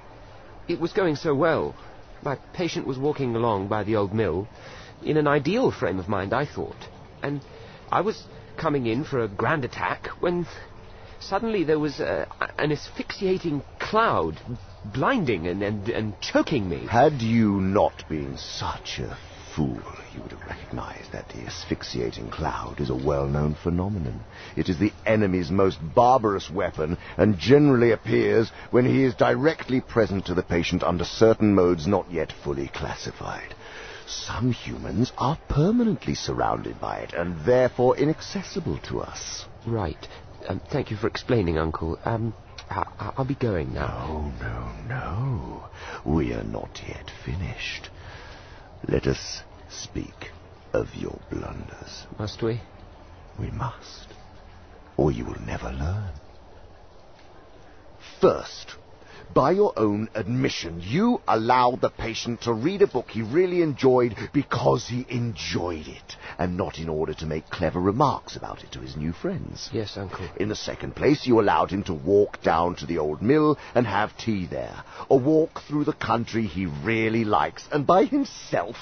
It 0.66 0.80
was 0.80 0.92
going 0.92 1.14
so 1.14 1.32
well. 1.32 1.76
My 2.22 2.34
patient 2.52 2.84
was 2.84 2.98
walking 2.98 3.36
along 3.36 3.68
by 3.68 3.84
the 3.84 3.94
old 3.94 4.12
mill, 4.12 4.48
in 5.04 5.16
an 5.16 5.28
ideal 5.28 5.70
frame 5.70 6.00
of 6.00 6.08
mind, 6.08 6.34
I 6.34 6.46
thought. 6.46 6.88
And 7.22 7.42
I 7.92 8.00
was 8.00 8.24
coming 8.56 8.86
in 8.86 9.04
for 9.04 9.22
a 9.22 9.28
grand 9.28 9.64
attack 9.64 10.08
when 10.18 10.48
suddenly 11.20 11.62
there 11.62 11.78
was 11.78 12.00
uh, 12.00 12.24
an 12.58 12.72
asphyxiating 12.72 13.62
cloud, 13.78 14.36
blinding 14.84 15.46
and, 15.46 15.62
and, 15.62 15.88
and 15.88 16.20
choking 16.20 16.68
me. 16.68 16.88
Had 16.88 17.22
you 17.22 17.60
not 17.60 18.08
been 18.08 18.36
such 18.36 18.98
a 18.98 19.16
fool, 19.56 19.80
you 20.14 20.20
would 20.20 20.30
have 20.32 20.46
recognized 20.46 21.10
that 21.12 21.26
the 21.30 21.40
asphyxiating 21.46 22.28
cloud 22.30 22.78
is 22.78 22.90
a 22.90 22.94
well-known 22.94 23.54
phenomenon. 23.54 24.22
It 24.54 24.68
is 24.68 24.78
the 24.78 24.92
enemy's 25.06 25.50
most 25.50 25.78
barbarous 25.94 26.50
weapon 26.50 26.98
and 27.16 27.38
generally 27.38 27.92
appears 27.92 28.50
when 28.70 28.84
he 28.84 29.02
is 29.02 29.14
directly 29.14 29.80
present 29.80 30.26
to 30.26 30.34
the 30.34 30.42
patient 30.42 30.82
under 30.82 31.04
certain 31.04 31.54
modes 31.54 31.86
not 31.86 32.10
yet 32.12 32.32
fully 32.44 32.68
classified. 32.68 33.54
Some 34.06 34.52
humans 34.52 35.12
are 35.16 35.38
permanently 35.48 36.14
surrounded 36.14 36.78
by 36.78 36.98
it 36.98 37.14
and 37.14 37.44
therefore 37.44 37.96
inaccessible 37.96 38.78
to 38.88 39.00
us. 39.00 39.46
Right. 39.66 40.06
Um, 40.48 40.60
thank 40.70 40.90
you 40.90 40.96
for 40.98 41.06
explaining, 41.06 41.58
Uncle. 41.58 41.98
Um, 42.04 42.34
I- 42.70 43.12
I'll 43.16 43.24
be 43.24 43.34
going 43.34 43.72
now. 43.72 44.32
No, 44.40 44.72
no, 44.88 44.94
no. 44.94 45.68
We 46.04 46.32
are 46.34 46.44
not 46.44 46.80
yet 46.86 47.10
finished. 47.24 47.90
Let 48.88 49.06
us 49.06 49.42
speak 49.68 50.30
of 50.72 50.94
your 50.94 51.18
blunders. 51.30 52.06
Must 52.18 52.42
we? 52.42 52.60
We 53.38 53.50
must. 53.50 54.08
Or 54.96 55.10
you 55.10 55.24
will 55.24 55.40
never 55.40 55.70
learn. 55.72 56.12
First, 58.20 58.76
by 59.34 59.50
your 59.50 59.72
own 59.76 60.08
admission, 60.14 60.80
you 60.82 61.20
allowed 61.26 61.80
the 61.80 61.90
patient 61.90 62.40
to 62.42 62.52
read 62.52 62.82
a 62.82 62.86
book 62.86 63.10
he 63.10 63.22
really 63.22 63.62
enjoyed 63.62 64.16
because 64.32 64.88
he 64.88 65.06
enjoyed 65.08 65.86
it, 65.88 66.16
and 66.38 66.56
not 66.56 66.78
in 66.78 66.88
order 66.88 67.14
to 67.14 67.26
make 67.26 67.48
clever 67.50 67.80
remarks 67.80 68.36
about 68.36 68.62
it 68.62 68.72
to 68.72 68.80
his 68.80 68.96
new 68.96 69.12
friends. 69.12 69.68
Yes, 69.72 69.96
Uncle. 69.96 70.26
In 70.36 70.48
the 70.48 70.54
second 70.54 70.96
place, 70.96 71.26
you 71.26 71.40
allowed 71.40 71.70
him 71.70 71.82
to 71.84 71.94
walk 71.94 72.42
down 72.42 72.76
to 72.76 72.86
the 72.86 72.98
old 72.98 73.22
mill 73.22 73.58
and 73.74 73.86
have 73.86 74.16
tea 74.16 74.46
there, 74.46 74.84
a 75.10 75.16
walk 75.16 75.60
through 75.62 75.84
the 75.84 75.92
country 75.92 76.46
he 76.46 76.66
really 76.66 77.24
likes, 77.24 77.68
and 77.72 77.86
by 77.86 78.04
himself. 78.04 78.76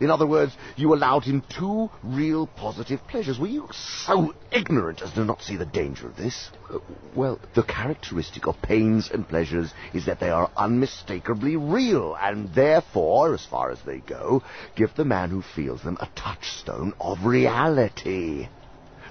In 0.00 0.10
other 0.10 0.26
words, 0.26 0.56
you 0.76 0.94
allowed 0.94 1.24
him 1.24 1.42
two 1.48 1.90
real 2.02 2.46
positive 2.46 3.00
pleasures. 3.08 3.38
Were 3.38 3.46
you 3.46 3.68
so 3.72 4.34
ignorant 4.52 5.02
as 5.02 5.12
to 5.12 5.24
not 5.24 5.42
see 5.42 5.56
the 5.56 5.64
danger 5.64 6.06
of 6.06 6.16
this? 6.16 6.50
Uh, 6.72 6.78
well, 7.14 7.38
the 7.54 7.62
characteristic 7.62 8.46
of 8.46 8.60
pains 8.60 9.10
and 9.10 9.28
pleasures 9.28 9.72
is 9.94 10.06
that 10.06 10.20
they 10.20 10.30
are 10.30 10.50
unmistakably 10.56 11.56
real, 11.56 12.16
and 12.20 12.54
therefore, 12.54 13.34
as 13.34 13.46
far 13.46 13.70
as 13.70 13.80
they 13.82 13.98
go, 13.98 14.42
give 14.74 14.94
the 14.94 15.04
man 15.04 15.30
who 15.30 15.42
feels 15.42 15.82
them 15.82 15.96
a 16.00 16.08
touchstone 16.14 16.92
of 17.00 17.24
reality. 17.24 18.48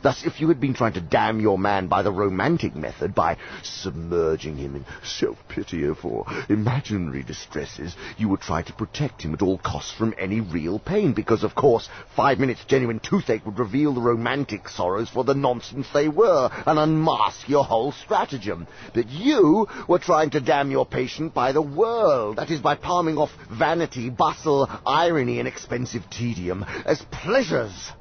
Thus, 0.06 0.24
if 0.24 0.40
you 0.40 0.50
had 0.50 0.60
been 0.60 0.76
trying 0.76 0.94
to 0.94 1.02
damn 1.02 1.40
your 1.40 1.58
man 1.58 1.88
by 1.88 2.04
the 2.04 2.12
romantic 2.12 2.76
method, 2.76 3.16
by 3.16 3.38
submerging 3.64 4.56
him 4.56 4.76
in 4.76 4.86
self-pity 5.04 5.92
for 6.00 6.28
imaginary 6.48 7.24
distresses, 7.24 7.96
you 8.16 8.30
would 8.30 8.40
try 8.40 8.62
to 8.62 8.74
protect 8.74 9.24
him 9.24 9.34
at 9.34 9.42
all 9.42 9.58
costs 9.58 9.92
from 9.92 10.14
any 10.20 10.42
real 10.42 10.78
pain, 10.78 11.14
because, 11.14 11.44
of 11.44 11.56
course, 11.56 11.90
five 12.16 12.38
minutes 12.38 12.64
genuine 12.66 13.00
toothache 13.00 13.48
would 13.48 13.58
reveal 13.58 13.96
the 13.96 14.00
romantic 14.00 14.70
sorrows 14.70 15.10
for 15.10 15.24
the 15.24 15.34
nonsense 15.34 15.88
they 15.92 16.08
were, 16.08 16.52
and 16.68 16.78
unmask 16.78 17.50
your 17.50 17.64
whole 17.64 17.92
stratagem. 17.92 18.68
But 18.94 19.10
you 19.10 19.68
were 19.88 19.98
trying 19.98 20.30
to 20.30 20.40
damn 20.40 20.70
your 20.70 20.86
patient 20.86 21.34
by 21.34 21.52
the 21.52 21.64
world, 21.64 22.36
that 22.36 22.52
is, 22.52 22.62
by 22.62 22.76
palming 22.76 23.18
off 23.18 23.32
vanity, 23.50 24.12
bustle, 24.12 24.70
irony, 24.86 25.40
and 25.40 25.48
expensive 25.48 26.04
tedium 26.12 26.64
as 26.86 27.02
pleasures. 27.10 27.92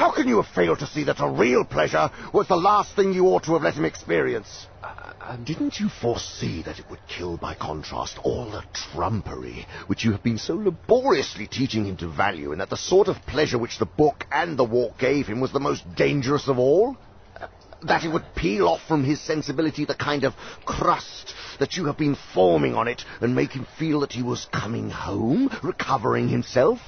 How 0.00 0.10
can 0.10 0.28
you 0.28 0.40
have 0.40 0.54
failed 0.54 0.78
to 0.78 0.86
see 0.86 1.04
that 1.04 1.20
a 1.20 1.28
real 1.28 1.62
pleasure 1.62 2.10
was 2.32 2.48
the 2.48 2.56
last 2.56 2.96
thing 2.96 3.12
you 3.12 3.26
ought 3.26 3.44
to 3.44 3.52
have 3.52 3.64
let 3.64 3.74
him 3.74 3.84
experience? 3.84 4.66
Uh, 4.82 5.36
didn't 5.36 5.78
you 5.78 5.90
foresee 5.90 6.62
that 6.62 6.78
it 6.78 6.88
would 6.88 7.06
kill 7.06 7.36
by 7.36 7.52
contrast 7.52 8.18
all 8.22 8.50
the 8.50 8.64
trumpery 8.72 9.66
which 9.88 10.02
you 10.02 10.12
have 10.12 10.22
been 10.22 10.38
so 10.38 10.54
laboriously 10.54 11.46
teaching 11.46 11.84
him 11.84 11.98
to 11.98 12.08
value, 12.08 12.52
and 12.52 12.62
that 12.62 12.70
the 12.70 12.78
sort 12.78 13.08
of 13.08 13.26
pleasure 13.26 13.58
which 13.58 13.78
the 13.78 13.84
book 13.84 14.24
and 14.32 14.58
the 14.58 14.64
walk 14.64 14.96
gave 14.96 15.26
him 15.26 15.38
was 15.38 15.52
the 15.52 15.60
most 15.60 15.84
dangerous 15.96 16.48
of 16.48 16.58
all? 16.58 16.96
Uh, 17.38 17.48
that 17.82 18.02
it 18.02 18.08
would 18.08 18.24
peel 18.34 18.68
off 18.68 18.80
from 18.88 19.04
his 19.04 19.20
sensibility 19.20 19.84
the 19.84 19.94
kind 19.94 20.24
of 20.24 20.32
crust 20.64 21.34
that 21.58 21.76
you 21.76 21.84
have 21.84 21.98
been 21.98 22.16
forming 22.32 22.74
on 22.74 22.88
it, 22.88 23.04
and 23.20 23.34
make 23.34 23.52
him 23.52 23.66
feel 23.78 24.00
that 24.00 24.12
he 24.12 24.22
was 24.22 24.46
coming 24.46 24.88
home, 24.88 25.50
recovering 25.62 26.26
himself? 26.26 26.78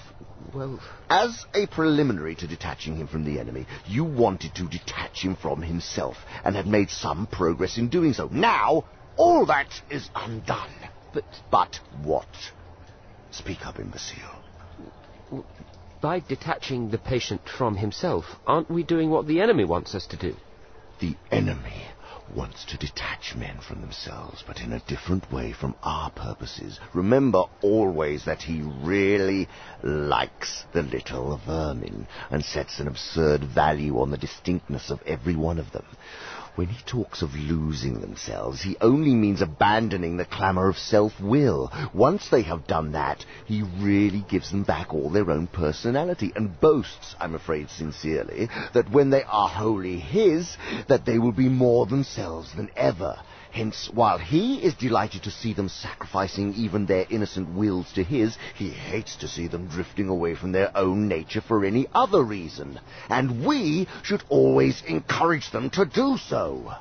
Well, 0.54 0.80
as 1.08 1.46
a 1.54 1.66
preliminary 1.66 2.34
to 2.36 2.46
detaching 2.46 2.96
him 2.96 3.06
from 3.06 3.24
the 3.24 3.40
enemy, 3.40 3.66
you 3.86 4.04
wanted 4.04 4.54
to 4.56 4.68
detach 4.68 5.22
him 5.22 5.34
from 5.34 5.62
himself, 5.62 6.16
and 6.44 6.54
had 6.54 6.66
made 6.66 6.90
some 6.90 7.26
progress 7.26 7.78
in 7.78 7.88
doing 7.88 8.12
so. 8.12 8.28
Now, 8.30 8.84
all 9.16 9.46
that 9.46 9.68
is 9.90 10.10
undone. 10.14 10.70
But... 11.14 11.24
But 11.50 11.80
what? 12.02 12.28
Speak 13.30 13.66
up, 13.66 13.78
imbecile. 13.78 14.42
By 16.02 16.20
detaching 16.20 16.90
the 16.90 16.98
patient 16.98 17.42
from 17.48 17.76
himself, 17.76 18.24
aren't 18.46 18.70
we 18.70 18.82
doing 18.82 19.08
what 19.08 19.26
the 19.26 19.40
enemy 19.40 19.64
wants 19.64 19.94
us 19.94 20.06
to 20.08 20.16
do? 20.16 20.36
The 21.00 21.16
enemy 21.30 21.86
wants 22.34 22.64
to 22.64 22.78
detach 22.78 23.34
men 23.36 23.58
from 23.58 23.80
themselves, 23.80 24.42
but 24.46 24.60
in 24.60 24.72
a 24.72 24.80
different 24.80 25.30
way 25.32 25.52
from 25.52 25.74
our 25.82 26.10
purposes. 26.10 26.78
Remember 26.94 27.44
always 27.60 28.24
that 28.24 28.42
he 28.42 28.62
really 28.62 29.48
likes 29.82 30.64
the 30.72 30.82
little 30.82 31.40
vermin, 31.46 32.06
and 32.30 32.44
sets 32.44 32.78
an 32.80 32.88
absurd 32.88 33.44
value 33.44 33.98
on 34.00 34.10
the 34.10 34.16
distinctness 34.16 34.90
of 34.90 35.02
every 35.06 35.36
one 35.36 35.58
of 35.58 35.72
them. 35.72 35.84
When 36.54 36.68
he 36.68 36.82
talks 36.84 37.22
of 37.22 37.34
losing 37.34 38.02
themselves, 38.02 38.60
he 38.60 38.76
only 38.82 39.14
means 39.14 39.40
abandoning 39.40 40.18
the 40.18 40.26
clamour 40.26 40.68
of 40.68 40.76
self-will. 40.76 41.72
Once 41.94 42.28
they 42.28 42.42
have 42.42 42.66
done 42.66 42.92
that, 42.92 43.24
he 43.46 43.62
really 43.62 44.20
gives 44.28 44.50
them 44.50 44.62
back 44.62 44.92
all 44.92 45.08
their 45.08 45.30
own 45.30 45.46
personality, 45.46 46.30
and 46.36 46.60
boasts, 46.60 47.16
I'm 47.18 47.34
afraid 47.34 47.70
sincerely, 47.70 48.50
that 48.74 48.90
when 48.90 49.08
they 49.08 49.22
are 49.22 49.48
wholly 49.48 49.98
his, 49.98 50.58
that 50.88 51.06
they 51.06 51.18
will 51.18 51.32
be 51.32 51.48
more 51.48 51.86
themselves 51.86 52.52
than 52.52 52.68
ever. 52.76 53.16
Hence, 53.52 53.90
while 53.92 54.16
he 54.16 54.62
is 54.64 54.72
delighted 54.72 55.24
to 55.24 55.30
see 55.30 55.52
them 55.52 55.68
sacrificing 55.68 56.54
even 56.54 56.86
their 56.86 57.04
innocent 57.10 57.50
wills 57.50 57.92
to 57.92 58.02
his, 58.02 58.38
he 58.54 58.70
hates 58.70 59.14
to 59.16 59.28
see 59.28 59.46
them 59.46 59.66
drifting 59.66 60.08
away 60.08 60.34
from 60.34 60.52
their 60.52 60.74
own 60.74 61.06
nature 61.06 61.42
for 61.42 61.62
any 61.62 61.86
other 61.94 62.22
reason. 62.22 62.80
And 63.10 63.44
we 63.44 63.88
should 64.02 64.24
always 64.30 64.82
encourage 64.84 65.50
them 65.50 65.68
to 65.70 65.84
do 65.84 66.16
so. 66.16 66.72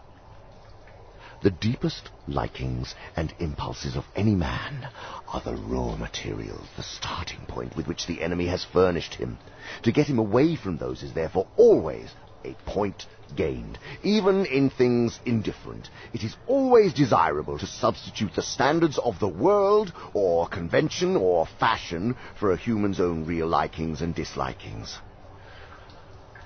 The 1.42 1.52
deepest 1.52 2.10
likings 2.26 2.96
and 3.18 3.34
impulses 3.40 3.98
of 3.98 4.06
any 4.16 4.36
man 4.36 4.88
are 5.28 5.42
the 5.42 5.56
raw 5.58 5.98
materials, 5.98 6.70
the 6.78 6.84
starting 6.84 7.46
point 7.48 7.76
with 7.76 7.86
which 7.86 8.06
the 8.06 8.22
enemy 8.22 8.48
has 8.48 8.64
furnished 8.64 9.16
him. 9.16 9.40
To 9.84 9.92
get 9.92 10.08
him 10.08 10.20
away 10.20 10.56
from 10.56 10.78
those 10.78 11.04
is 11.04 11.12
therefore 11.12 11.48
always 11.58 12.12
a 12.44 12.54
point 12.66 13.08
gained. 13.36 13.78
Even 14.04 14.46
in 14.46 14.70
things 14.70 15.20
indifferent, 15.26 15.90
it 16.14 16.24
is 16.24 16.36
always 16.48 16.94
desirable 16.94 17.58
to 17.58 17.68
substitute 17.68 18.34
the 18.36 18.42
standards 18.42 18.98
of 18.98 19.20
the 19.20 19.28
world, 19.28 19.94
or 20.14 20.48
convention, 20.48 21.16
or 21.16 21.48
fashion, 21.60 22.16
for 22.40 22.52
a 22.52 22.58
human's 22.58 23.00
own 23.00 23.26
real 23.26 23.48
likings 23.48 24.02
and 24.02 24.16
dislikings. 24.16 24.98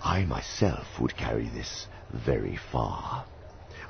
I 0.03 0.25
myself 0.25 0.99
would 0.99 1.17
carry 1.17 1.49
this 1.49 1.87
very 2.11 2.59
far. 2.71 3.25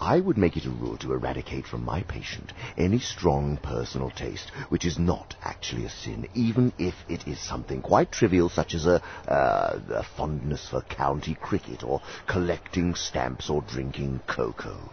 I 0.05 0.19
would 0.19 0.37
make 0.37 0.55
it 0.55 0.67
a 0.67 0.69
rule 0.69 0.97
to 0.97 1.13
eradicate 1.13 1.65
from 1.65 1.83
my 1.83 2.03
patient 2.03 2.53
any 2.77 2.99
strong 2.99 3.57
personal 3.57 4.11
taste 4.11 4.51
which 4.69 4.85
is 4.85 4.99
not 4.99 5.35
actually 5.41 5.83
a 5.83 5.89
sin, 5.89 6.27
even 6.35 6.73
if 6.77 6.93
it 7.09 7.27
is 7.27 7.39
something 7.39 7.81
quite 7.81 8.11
trivial 8.11 8.47
such 8.47 8.75
as 8.75 8.85
a, 8.85 9.01
uh, 9.27 9.79
a 9.89 10.03
fondness 10.03 10.69
for 10.69 10.81
county 10.81 11.33
cricket 11.33 11.83
or 11.83 12.03
collecting 12.27 12.93
stamps 12.93 13.49
or 13.49 13.63
drinking 13.63 14.21
cocoa. 14.27 14.91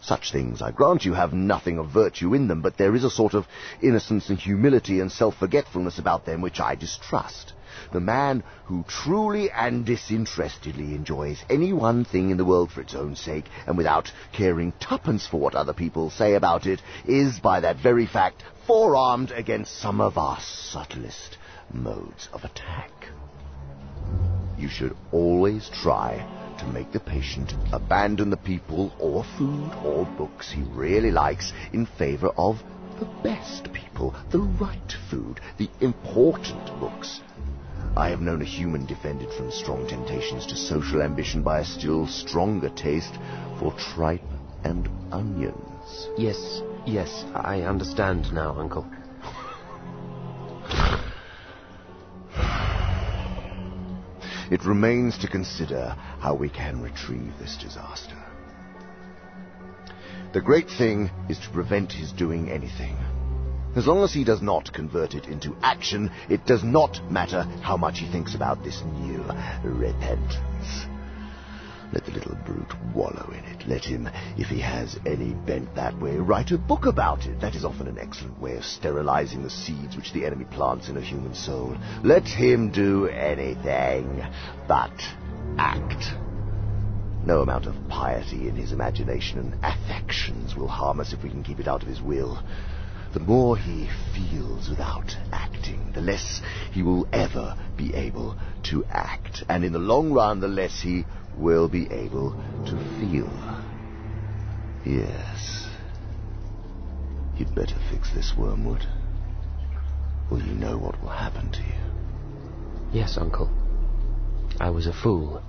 Such 0.00 0.32
things, 0.32 0.60
I 0.60 0.72
grant 0.72 1.04
you, 1.04 1.14
have 1.14 1.32
nothing 1.32 1.78
of 1.78 1.90
virtue 1.90 2.34
in 2.34 2.48
them, 2.48 2.62
but 2.62 2.76
there 2.76 2.96
is 2.96 3.04
a 3.04 3.10
sort 3.10 3.34
of 3.34 3.46
innocence 3.80 4.28
and 4.28 4.40
humility 4.40 4.98
and 4.98 5.12
self-forgetfulness 5.12 6.00
about 6.00 6.24
them 6.24 6.40
which 6.40 6.58
I 6.58 6.74
distrust. 6.74 7.52
The 7.92 8.00
man 8.00 8.42
who 8.64 8.84
truly 8.88 9.50
and 9.50 9.84
disinterestedly 9.84 10.94
enjoys 10.94 11.44
any 11.48 11.72
one 11.72 12.04
thing 12.04 12.30
in 12.30 12.36
the 12.36 12.44
world 12.44 12.70
for 12.70 12.80
its 12.80 12.94
own 12.94 13.16
sake, 13.16 13.46
and 13.66 13.76
without 13.76 14.12
caring 14.32 14.72
twopence 14.80 15.26
for 15.26 15.38
what 15.38 15.54
other 15.54 15.72
people 15.72 16.10
say 16.10 16.34
about 16.34 16.66
it, 16.66 16.82
is, 17.06 17.38
by 17.38 17.60
that 17.60 17.76
very 17.76 18.06
fact, 18.06 18.42
forearmed 18.66 19.30
against 19.30 19.78
some 19.78 20.00
of 20.00 20.18
our 20.18 20.38
subtlest 20.40 21.38
modes 21.72 22.28
of 22.32 22.44
attack. 22.44 22.90
You 24.58 24.68
should 24.68 24.96
always 25.12 25.68
try 25.68 26.26
to 26.58 26.66
make 26.66 26.92
the 26.92 27.00
patient 27.00 27.54
abandon 27.72 28.30
the 28.30 28.36
people 28.36 28.92
or 28.98 29.24
food 29.38 29.70
or 29.84 30.06
books 30.16 30.50
he 30.50 30.62
really 30.62 31.10
likes 31.10 31.52
in 31.72 31.86
favor 31.86 32.28
of 32.36 32.62
the 32.98 33.06
best 33.22 33.72
people, 33.72 34.14
the 34.30 34.38
right 34.38 34.94
food, 35.10 35.40
the 35.58 35.68
important 35.80 36.64
books. 36.80 37.20
I 37.96 38.10
have 38.10 38.20
known 38.20 38.42
a 38.42 38.44
human 38.44 38.84
defended 38.84 39.32
from 39.32 39.50
strong 39.50 39.88
temptations 39.88 40.44
to 40.46 40.56
social 40.56 41.00
ambition 41.00 41.42
by 41.42 41.60
a 41.60 41.64
still 41.64 42.06
stronger 42.06 42.68
taste 42.68 43.14
for 43.58 43.72
tripe 43.72 44.20
and 44.64 44.86
onions. 45.10 46.08
Yes, 46.18 46.60
yes, 46.84 47.24
I 47.34 47.62
understand 47.62 48.30
now, 48.34 48.58
Uncle. 48.58 48.86
It 54.50 54.62
remains 54.66 55.16
to 55.18 55.28
consider 55.28 55.96
how 56.20 56.34
we 56.34 56.50
can 56.50 56.82
retrieve 56.82 57.32
this 57.38 57.56
disaster. 57.56 58.16
The 60.34 60.42
great 60.42 60.68
thing 60.68 61.10
is 61.30 61.38
to 61.38 61.50
prevent 61.50 61.92
his 61.92 62.12
doing 62.12 62.50
anything. 62.50 62.98
As 63.76 63.86
long 63.86 64.02
as 64.02 64.14
he 64.14 64.24
does 64.24 64.40
not 64.40 64.72
convert 64.72 65.14
it 65.14 65.26
into 65.26 65.54
action, 65.62 66.10
it 66.30 66.46
does 66.46 66.64
not 66.64 66.98
matter 67.10 67.42
how 67.60 67.76
much 67.76 67.98
he 67.98 68.10
thinks 68.10 68.34
about 68.34 68.64
this 68.64 68.82
new 68.94 69.22
repentance. 69.62 70.86
Let 71.92 72.06
the 72.06 72.12
little 72.12 72.36
brute 72.46 72.72
wallow 72.94 73.30
in 73.32 73.44
it. 73.44 73.68
Let 73.68 73.84
him, 73.84 74.08
if 74.38 74.48
he 74.48 74.60
has 74.60 74.98
any 75.04 75.34
bent 75.34 75.74
that 75.74 76.00
way, 76.00 76.16
write 76.16 76.52
a 76.52 76.58
book 76.58 76.86
about 76.86 77.26
it. 77.26 77.38
That 77.40 77.54
is 77.54 77.66
often 77.66 77.86
an 77.86 77.98
excellent 77.98 78.40
way 78.40 78.56
of 78.56 78.64
sterilizing 78.64 79.42
the 79.42 79.50
seeds 79.50 79.94
which 79.94 80.14
the 80.14 80.24
enemy 80.24 80.46
plants 80.46 80.88
in 80.88 80.96
a 80.96 81.02
human 81.02 81.34
soul. 81.34 81.76
Let 82.02 82.24
him 82.26 82.70
do 82.70 83.08
anything 83.08 84.24
but 84.66 84.98
act. 85.58 86.14
No 87.26 87.42
amount 87.42 87.66
of 87.66 87.74
piety 87.88 88.48
in 88.48 88.56
his 88.56 88.72
imagination 88.72 89.38
and 89.38 89.54
affections 89.62 90.56
will 90.56 90.68
harm 90.68 90.98
us 90.98 91.12
if 91.12 91.22
we 91.22 91.28
can 91.28 91.42
keep 91.42 91.60
it 91.60 91.68
out 91.68 91.82
of 91.82 91.88
his 91.88 92.00
will. 92.00 92.42
The 93.12 93.20
more 93.20 93.56
he 93.56 93.88
feels 94.14 94.68
without 94.68 95.16
acting, 95.32 95.92
the 95.94 96.00
less 96.00 96.42
he 96.72 96.82
will 96.82 97.06
ever 97.12 97.56
be 97.76 97.94
able 97.94 98.36
to 98.64 98.84
act. 98.86 99.44
And 99.48 99.64
in 99.64 99.72
the 99.72 99.78
long 99.78 100.12
run, 100.12 100.40
the 100.40 100.48
less 100.48 100.80
he 100.80 101.04
will 101.36 101.68
be 101.68 101.90
able 101.90 102.36
to 102.66 102.78
feel. 102.98 103.30
Yes. 104.84 105.68
You'd 107.36 107.54
better 107.54 107.76
fix 107.90 108.12
this, 108.12 108.34
Wormwood. 108.36 108.86
Or 110.30 110.38
you 110.38 110.54
know 110.54 110.78
what 110.78 111.00
will 111.02 111.10
happen 111.10 111.50
to 111.50 111.60
you. 111.60 111.86
Yes, 112.92 113.18
Uncle. 113.18 113.50
I 114.58 114.70
was 114.70 114.86
a 114.86 114.92
fool. 114.92 115.42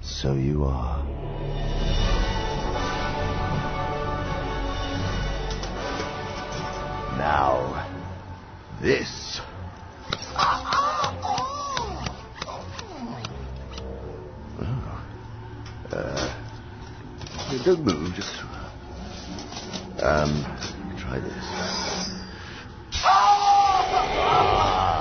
So 0.00 0.34
you 0.34 0.64
are. 0.64 2.35
Now, 7.16 7.86
this. 8.80 9.40
Uh, 15.90 16.42
don't 17.64 17.84
move, 17.84 18.14
just. 18.14 18.34
Um, 20.02 20.44
try 20.98 21.18
this. 21.18 21.32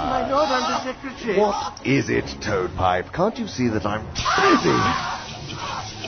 My 0.06 0.28
Lord 0.32 0.50
Under 0.50 0.94
Secretary. 0.94 1.38
What 1.38 1.86
is 1.86 2.10
it, 2.10 2.26
Toadpipe? 2.42 3.12
Can't 3.12 3.38
you 3.38 3.48
see 3.48 3.68
that 3.68 3.86
I'm 3.86 4.06
busy? 4.06 4.80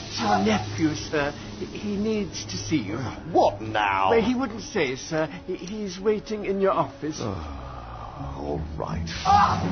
It's 0.08 0.20
your 0.20 0.38
nephew, 0.38 0.94
sir. 0.94 1.34
He- 1.58 1.66
He 1.78 1.96
needs 1.96 2.44
to 2.46 2.56
see 2.56 2.76
you. 2.76 2.96
What 3.32 3.60
now? 3.60 4.10
Well, 4.10 4.22
he 4.22 4.34
wouldn't 4.34 4.62
say, 4.62 4.96
sir. 4.96 5.26
He's 5.46 5.98
waiting 5.98 6.44
in 6.44 6.60
your 6.60 6.72
office. 6.72 7.18
Oh, 7.20 8.34
All 8.38 8.60
right. 8.76 9.08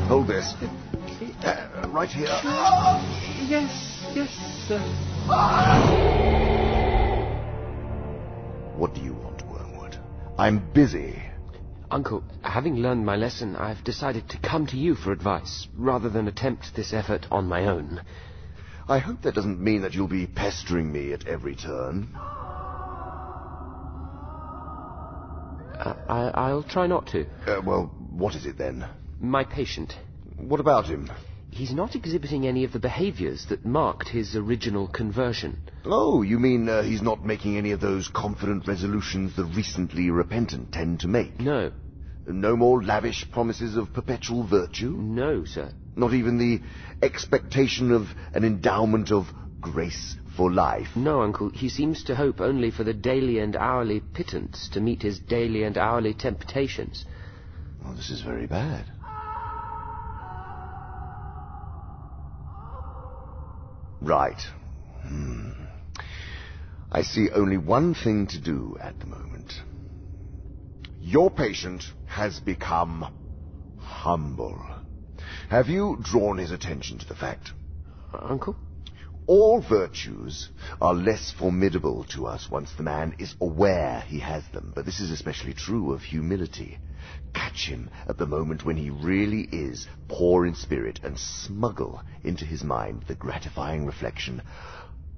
Hold 0.08 0.28
this. 0.28 0.54
Uh, 1.44 1.88
right 1.88 2.08
here. 2.10 2.28
Yes, 3.48 4.02
yes, 4.14 4.30
sir. 4.66 4.80
What 8.76 8.92
do 8.94 9.00
you 9.00 9.14
want, 9.14 9.42
Wormwood? 9.48 9.96
I'm 10.38 10.58
busy. 10.72 11.22
Uncle, 11.90 12.24
having 12.42 12.76
learned 12.76 13.06
my 13.06 13.14
lesson, 13.16 13.54
I've 13.56 13.84
decided 13.84 14.28
to 14.30 14.38
come 14.38 14.66
to 14.68 14.76
you 14.76 14.94
for 14.96 15.12
advice, 15.12 15.68
rather 15.76 16.08
than 16.08 16.26
attempt 16.26 16.74
this 16.74 16.92
effort 16.92 17.26
on 17.30 17.46
my 17.46 17.66
own. 17.66 18.02
I 18.88 18.98
hope 18.98 19.22
that 19.22 19.34
doesn't 19.34 19.60
mean 19.60 19.82
that 19.82 19.94
you'll 19.94 20.06
be 20.06 20.26
pestering 20.26 20.92
me 20.92 21.12
at 21.12 21.26
every 21.26 21.56
turn. 21.56 22.08
Uh, 25.74 25.94
I, 26.08 26.30
I'll 26.34 26.62
try 26.62 26.86
not 26.86 27.08
to. 27.08 27.26
Uh, 27.46 27.60
well, 27.64 27.92
what 28.10 28.36
is 28.36 28.46
it 28.46 28.56
then? 28.56 28.86
My 29.20 29.42
patient. 29.44 29.94
What 30.36 30.60
about 30.60 30.86
him? 30.86 31.10
He's 31.50 31.72
not 31.72 31.96
exhibiting 31.96 32.46
any 32.46 32.64
of 32.64 32.72
the 32.72 32.78
behaviors 32.78 33.46
that 33.46 33.64
marked 33.64 34.08
his 34.08 34.36
original 34.36 34.86
conversion. 34.86 35.58
Oh, 35.84 36.22
you 36.22 36.38
mean 36.38 36.68
uh, 36.68 36.82
he's 36.82 37.02
not 37.02 37.24
making 37.24 37.56
any 37.56 37.72
of 37.72 37.80
those 37.80 38.08
confident 38.08 38.68
resolutions 38.68 39.34
the 39.34 39.44
recently 39.44 40.10
repentant 40.10 40.70
tend 40.70 41.00
to 41.00 41.08
make? 41.08 41.40
No. 41.40 41.72
No 42.26 42.56
more 42.56 42.82
lavish 42.82 43.28
promises 43.30 43.76
of 43.76 43.92
perpetual 43.92 44.46
virtue? 44.46 44.90
No, 44.90 45.44
sir. 45.44 45.72
Not 45.94 46.12
even 46.12 46.36
the 46.36 46.60
expectation 47.02 47.92
of 47.92 48.08
an 48.34 48.44
endowment 48.44 49.10
of 49.10 49.26
grace 49.60 50.16
for 50.36 50.52
life? 50.52 50.88
No, 50.94 51.22
Uncle. 51.22 51.50
He 51.50 51.68
seems 51.68 52.04
to 52.04 52.14
hope 52.14 52.40
only 52.40 52.70
for 52.70 52.84
the 52.84 52.94
daily 52.94 53.38
and 53.38 53.56
hourly 53.56 54.00
pittance 54.00 54.68
to 54.72 54.80
meet 54.80 55.02
his 55.02 55.18
daily 55.18 55.62
and 55.62 55.76
hourly 55.76 56.14
temptations. 56.14 57.04
Well, 57.82 57.94
this 57.94 58.10
is 58.10 58.20
very 58.20 58.46
bad. 58.46 58.86
Right. 64.00 64.40
Hmm. 65.02 65.50
I 66.90 67.02
see 67.02 67.28
only 67.30 67.58
one 67.58 67.94
thing 67.94 68.26
to 68.28 68.40
do 68.40 68.76
at 68.80 68.98
the 69.00 69.06
moment. 69.06 69.52
Your 71.00 71.30
patient 71.30 71.84
has 72.06 72.40
become 72.40 73.06
humble. 73.78 74.75
Have 75.48 75.68
you 75.68 75.96
drawn 76.02 76.38
his 76.38 76.50
attention 76.50 76.98
to 76.98 77.06
the 77.06 77.14
fact? 77.14 77.52
Uh, 78.12 78.18
uncle? 78.20 78.56
All 79.28 79.60
virtues 79.60 80.50
are 80.80 80.92
less 80.92 81.30
formidable 81.30 82.04
to 82.10 82.26
us 82.26 82.50
once 82.50 82.72
the 82.72 82.82
man 82.82 83.14
is 83.18 83.34
aware 83.40 84.00
he 84.00 84.18
has 84.18 84.44
them, 84.48 84.72
but 84.74 84.84
this 84.84 84.98
is 84.98 85.12
especially 85.12 85.54
true 85.54 85.92
of 85.92 86.02
humility. 86.02 86.78
Catch 87.32 87.68
him 87.68 87.90
at 88.08 88.18
the 88.18 88.26
moment 88.26 88.64
when 88.64 88.76
he 88.76 88.90
really 88.90 89.42
is 89.52 89.86
poor 90.08 90.46
in 90.46 90.56
spirit 90.56 90.98
and 91.04 91.16
smuggle 91.16 92.02
into 92.24 92.44
his 92.44 92.64
mind 92.64 93.04
the 93.06 93.14
gratifying 93.14 93.86
reflection, 93.86 94.42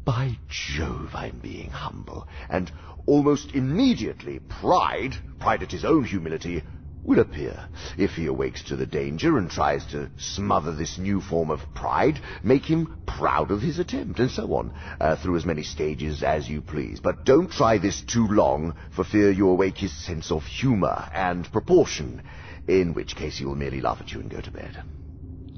by 0.04 0.38
Jove, 0.48 1.14
I'm 1.14 1.38
being 1.38 1.70
humble. 1.70 2.26
And 2.50 2.70
almost 3.06 3.52
immediately, 3.52 4.40
pride, 4.40 5.16
pride 5.38 5.62
at 5.62 5.72
his 5.72 5.84
own 5.84 6.04
humility, 6.04 6.64
will 7.02 7.20
appear. 7.20 7.68
If 7.96 8.12
he 8.12 8.26
awakes 8.26 8.62
to 8.64 8.76
the 8.76 8.86
danger 8.86 9.38
and 9.38 9.50
tries 9.50 9.84
to 9.86 10.10
smother 10.16 10.72
this 10.72 10.98
new 10.98 11.20
form 11.20 11.50
of 11.50 11.60
pride, 11.74 12.20
make 12.42 12.64
him 12.64 12.96
proud 13.06 13.50
of 13.50 13.62
his 13.62 13.78
attempt, 13.78 14.18
and 14.20 14.30
so 14.30 14.52
on, 14.54 14.72
uh, 15.00 15.16
through 15.16 15.36
as 15.36 15.46
many 15.46 15.62
stages 15.62 16.22
as 16.22 16.48
you 16.48 16.60
please. 16.60 17.00
But 17.00 17.24
don't 17.24 17.50
try 17.50 17.78
this 17.78 18.02
too 18.02 18.26
long, 18.26 18.74
for 18.90 19.04
fear 19.04 19.30
you 19.30 19.48
awake 19.48 19.78
his 19.78 19.92
sense 19.92 20.30
of 20.30 20.44
humour 20.44 21.08
and 21.12 21.50
proportion, 21.50 22.22
in 22.66 22.94
which 22.94 23.16
case 23.16 23.38
he 23.38 23.44
will 23.44 23.54
merely 23.54 23.80
laugh 23.80 24.00
at 24.00 24.12
you 24.12 24.20
and 24.20 24.30
go 24.30 24.40
to 24.40 24.50
bed. 24.50 24.76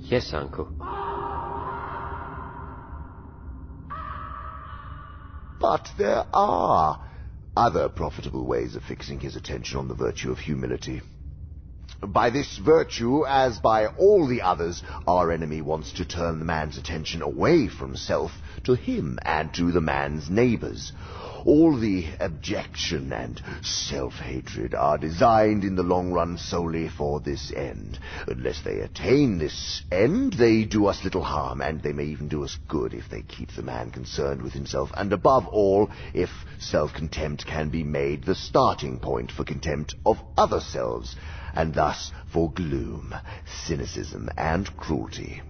Yes, 0.08 0.32
Uncle. 0.32 0.72
But 5.60 5.90
there 5.98 6.24
are 6.32 6.98
other 7.56 7.88
profitable 7.88 8.46
ways 8.46 8.76
of 8.76 8.82
fixing 8.82 9.20
his 9.20 9.36
attention 9.36 9.78
on 9.78 9.88
the 9.88 9.94
virtue 9.94 10.30
of 10.30 10.38
humility. 10.38 11.02
By 12.06 12.30
this 12.30 12.56
virtue, 12.56 13.26
as 13.26 13.58
by 13.58 13.84
all 13.84 14.26
the 14.26 14.40
others, 14.40 14.82
our 15.06 15.30
enemy 15.30 15.60
wants 15.60 15.92
to 15.92 16.06
turn 16.06 16.38
the 16.38 16.46
man's 16.46 16.78
attention 16.78 17.20
away 17.20 17.68
from 17.68 17.94
self 17.94 18.40
to 18.64 18.74
him 18.74 19.18
and 19.22 19.52
to 19.52 19.70
the 19.70 19.82
man's 19.82 20.30
neighbours. 20.30 20.92
All 21.44 21.76
the 21.76 22.06
abjection 22.18 23.12
and 23.12 23.40
self-hatred 23.62 24.74
are 24.74 24.96
designed 24.96 25.62
in 25.62 25.74
the 25.74 25.82
long 25.82 26.10
run 26.10 26.38
solely 26.38 26.88
for 26.88 27.20
this 27.20 27.52
end. 27.54 27.98
Unless 28.26 28.62
they 28.62 28.80
attain 28.80 29.36
this 29.36 29.82
end, 29.92 30.32
they 30.32 30.64
do 30.64 30.86
us 30.86 31.04
little 31.04 31.22
harm, 31.22 31.60
and 31.60 31.82
they 31.82 31.92
may 31.92 32.04
even 32.04 32.28
do 32.28 32.44
us 32.44 32.58
good 32.66 32.94
if 32.94 33.10
they 33.10 33.22
keep 33.22 33.52
the 33.52 33.62
man 33.62 33.90
concerned 33.90 34.40
with 34.40 34.54
himself, 34.54 34.90
and 34.96 35.12
above 35.12 35.46
all, 35.48 35.90
if 36.14 36.30
self-contempt 36.58 37.44
can 37.46 37.68
be 37.68 37.84
made 37.84 38.24
the 38.24 38.34
starting 38.34 38.98
point 38.98 39.30
for 39.30 39.44
contempt 39.44 39.94
of 40.06 40.18
other 40.38 40.60
selves, 40.60 41.14
and 41.54 41.74
thus 41.74 42.12
for 42.32 42.52
gloom, 42.52 43.14
cynicism, 43.64 44.28
and 44.36 44.76
cruelty. 44.76 45.42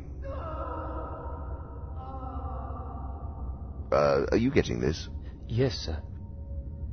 Uh, 3.93 4.25
are 4.31 4.39
you 4.39 4.51
getting 4.51 4.81
this? 4.81 5.09
Yes, 5.49 5.75
sir. 5.75 5.99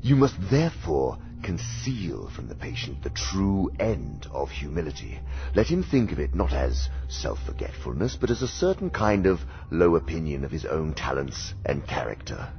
You 0.01 0.15
must 0.15 0.35
therefore 0.49 1.17
conceal 1.43 2.29
from 2.29 2.47
the 2.47 2.55
patient 2.55 3.03
the 3.03 3.09
true 3.11 3.69
end 3.79 4.27
of 4.31 4.49
humility. 4.49 5.19
Let 5.55 5.67
him 5.67 5.83
think 5.83 6.11
of 6.11 6.19
it 6.19 6.33
not 6.33 6.53
as 6.53 6.89
self-forgetfulness, 7.07 8.17
but 8.19 8.31
as 8.31 8.41
a 8.41 8.47
certain 8.47 8.89
kind 8.89 9.27
of 9.27 9.41
low 9.69 9.95
opinion 9.95 10.43
of 10.43 10.51
his 10.51 10.65
own 10.65 10.93
talents 10.93 11.53
and 11.65 11.85
character. 11.87 12.49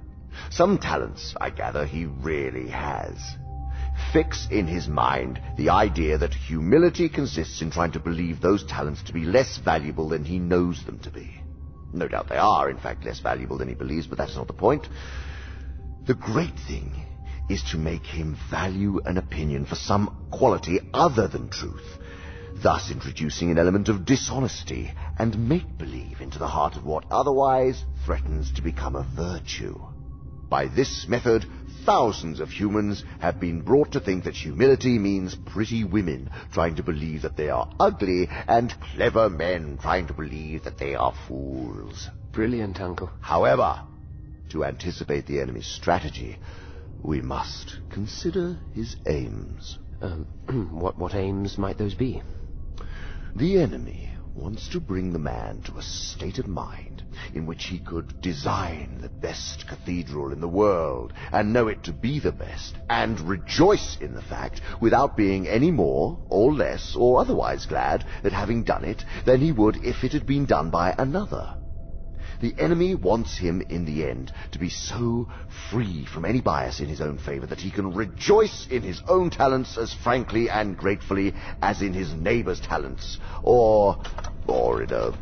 Some 0.50 0.78
talents, 0.78 1.34
I 1.40 1.50
gather, 1.50 1.84
he 1.84 2.06
really 2.06 2.68
has. 2.68 3.18
Fix 4.12 4.48
in 4.51 4.66
his 4.66 4.89
mind 4.89 5.40
the 5.56 5.68
idea 5.68 6.16
that 6.18 6.32
humility 6.32 7.09
consists 7.09 7.60
in 7.60 7.70
trying 7.70 7.93
to 7.93 8.01
believe 8.01 8.40
those 8.40 8.64
talents 8.64 9.02
to 9.02 9.12
be 9.12 9.24
less 9.24 9.59
valuable 9.59 10.09
than 10.09 10.24
he 10.24 10.39
knows 10.39 10.82
them 10.85 10.98
to 11.01 11.10
be. 11.10 11.30
No 11.93 12.09
doubt 12.09 12.28
they 12.28 12.36
are, 12.36 12.70
in 12.70 12.78
fact, 12.78 13.05
less 13.05 13.20
valuable 13.20 13.59
than 13.59 13.68
he 13.68 13.74
believes, 13.74 14.06
but 14.06 14.16
that's 14.16 14.36
not 14.36 14.47
the 14.47 14.52
point. 14.55 14.89
The 16.06 16.14
great 16.14 16.59
thing 16.66 16.93
is 17.51 17.62
to 17.64 17.76
make 17.76 18.06
him 18.06 18.39
value 18.51 19.01
an 19.05 19.18
opinion 19.18 19.66
for 19.66 19.74
some 19.74 20.14
quality 20.30 20.80
other 20.94 21.28
than 21.28 21.48
truth, 21.48 21.98
thus 22.62 22.90
introducing 22.90 23.51
an 23.51 23.59
element 23.59 23.89
of 23.89 24.06
dishonesty 24.06 24.90
and 25.18 25.48
make-believe 25.48 26.20
into 26.20 26.39
the 26.39 26.47
heart 26.47 26.76
of 26.76 26.85
what 26.85 27.05
otherwise 27.10 27.85
threatens 28.05 28.52
to 28.52 28.62
become 28.62 28.97
a 28.97 29.09
virtue. 29.16 29.78
By 30.48 30.66
this 30.66 31.06
method, 31.09 31.47
thousands 31.89 32.39
of 32.39 32.51
humans 32.51 33.02
have 33.19 33.40
been 33.40 33.62
brought 33.62 33.93
to 33.93 33.98
think 33.98 34.24
that 34.24 34.35
humility 34.35 34.98
means 34.98 35.35
pretty 35.35 35.85
women 35.85 36.28
trying 36.52 36.77
to 36.77 36.82
believe 36.82 37.23
that 37.23 37.35
they 37.39 37.48
are 37.48 37.66
ugly 37.81 38.28
and 38.47 38.74
clever 38.93 39.31
men 39.31 39.78
trying 39.81 40.06
to 40.06 40.12
believe 40.12 40.65
that 40.65 40.77
they 40.77 40.94
are 40.94 41.15
fools. 41.27 42.10
Brilliant, 42.31 42.78
Uncle. 42.78 43.10
However, 43.20 43.81
To 44.51 44.65
anticipate 44.66 45.27
the 45.27 45.40
enemy's 45.40 45.66
strategy, 45.66 46.39
we 47.02 47.23
must 47.23 47.78
consider 47.89 48.60
his 48.74 48.97
aims. 49.06 49.78
Um, 50.02 50.27
what, 50.70 50.98
what 50.98 51.15
aims 51.15 51.56
might 51.56 51.78
those 51.78 51.94
be? 51.94 52.23
The 53.35 53.62
enemy 53.62 54.10
wants 54.39 54.69
to 54.69 54.78
bring 54.78 55.12
the 55.12 55.19
man 55.19 55.60
to 55.60 55.77
a 55.77 55.82
state 55.82 56.39
of 56.39 56.47
mind 56.47 57.02
in 57.35 57.44
which 57.44 57.65
he 57.65 57.78
could 57.81 58.20
design 58.20 58.98
the 59.01 59.09
best 59.09 59.66
cathedral 59.66 60.32
in 60.32 60.40
the 60.40 60.47
world 60.48 61.12
and 61.32 61.52
know 61.52 61.66
it 61.66 61.82
to 61.82 61.93
be 61.93 62.20
the 62.20 62.31
best 62.31 62.77
and 62.89 63.19
rejoice 63.20 63.97
in 64.01 64.15
the 64.15 64.23
fact 64.23 64.60
without 64.81 65.16
being 65.16 65.48
any 65.48 65.73
more 65.73 66.20
or 66.28 66.52
less 66.52 66.94
or 66.94 67.20
otherwise 67.20 67.66
glad 67.66 68.05
at 68.23 68.32
having 68.32 68.62
done 68.62 68.85
it 68.85 69.05
than 69.24 69.40
he 69.40 69.51
would 69.51 69.77
if 69.85 70.05
it 70.05 70.12
had 70.12 70.24
been 70.24 70.47
done 70.47 70.70
by 70.70 70.94
another. 70.97 71.55
The 72.40 72.55
enemy 72.59 72.94
wants 72.94 73.36
him 73.36 73.62
in 73.69 73.85
the 73.85 74.05
end 74.09 74.32
to 74.52 74.59
be 74.59 74.69
so 74.69 75.28
free 75.70 76.05
from 76.05 76.24
any 76.24 76.40
bias 76.40 76.81
in 76.81 76.86
his 76.86 77.01
own 77.01 77.19
favor 77.19 77.47
that 77.47 77.60
he 77.60 77.70
can 77.70 77.93
rejoice 77.93 78.66
in 78.70 78.82
his 78.82 79.02
own 79.09 79.31
talents 79.31 79.77
as 79.77 79.93
frankly 79.93 80.48
and 80.48 80.77
gratefully 80.77 81.35
as 81.60 81.82
in 81.82 81.93
his 81.93 82.12
neighbor's 82.15 82.60
talents, 82.60 83.19
or, 83.43 83.98
or 84.47 84.82
in 84.82 84.93
a, 84.93 85.12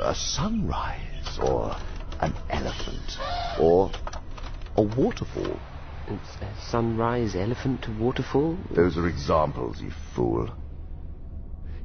a 0.00 0.14
sunrise, 0.14 1.38
or 1.42 1.76
an 2.20 2.34
elephant, 2.50 3.18
or 3.58 3.90
a 4.76 4.82
waterfall. 4.82 5.60
It's 6.06 6.36
a 6.40 6.54
sunrise, 6.70 7.34
elephant, 7.34 7.82
to 7.82 7.92
waterfall? 7.92 8.58
Those 8.70 8.96
are 8.96 9.06
examples, 9.08 9.80
you 9.80 9.90
fool. 10.14 10.50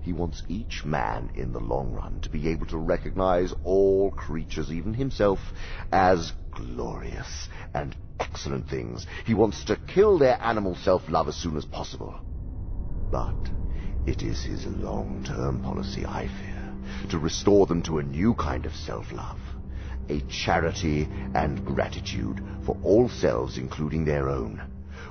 He 0.05 0.13
wants 0.13 0.43
each 0.47 0.85
man 0.85 1.31
in 1.33 1.51
the 1.51 1.59
long 1.59 1.91
run 1.91 2.19
to 2.21 2.29
be 2.29 2.49
able 2.49 2.67
to 2.67 2.77
recognize 2.77 3.55
all 3.63 4.11
creatures, 4.11 4.71
even 4.71 4.93
himself, 4.93 5.39
as 5.91 6.31
glorious 6.51 7.49
and 7.73 7.95
excellent 8.19 8.69
things. 8.69 9.07
He 9.25 9.33
wants 9.33 9.63
to 9.63 9.75
kill 9.75 10.19
their 10.19 10.37
animal 10.39 10.75
self-love 10.75 11.27
as 11.27 11.35
soon 11.35 11.57
as 11.57 11.65
possible. 11.65 12.13
But 13.09 13.49
it 14.05 14.21
is 14.21 14.43
his 14.43 14.67
long-term 14.67 15.61
policy, 15.61 16.05
I 16.05 16.27
fear, 16.27 17.09
to 17.09 17.17
restore 17.17 17.65
them 17.65 17.81
to 17.81 17.97
a 17.97 18.03
new 18.03 18.35
kind 18.35 18.67
of 18.67 18.75
self-love. 18.75 19.39
A 20.09 20.19
charity 20.29 21.09
and 21.33 21.65
gratitude 21.65 22.43
for 22.63 22.77
all 22.83 23.09
selves, 23.09 23.57
including 23.57 24.05
their 24.05 24.29
own 24.29 24.61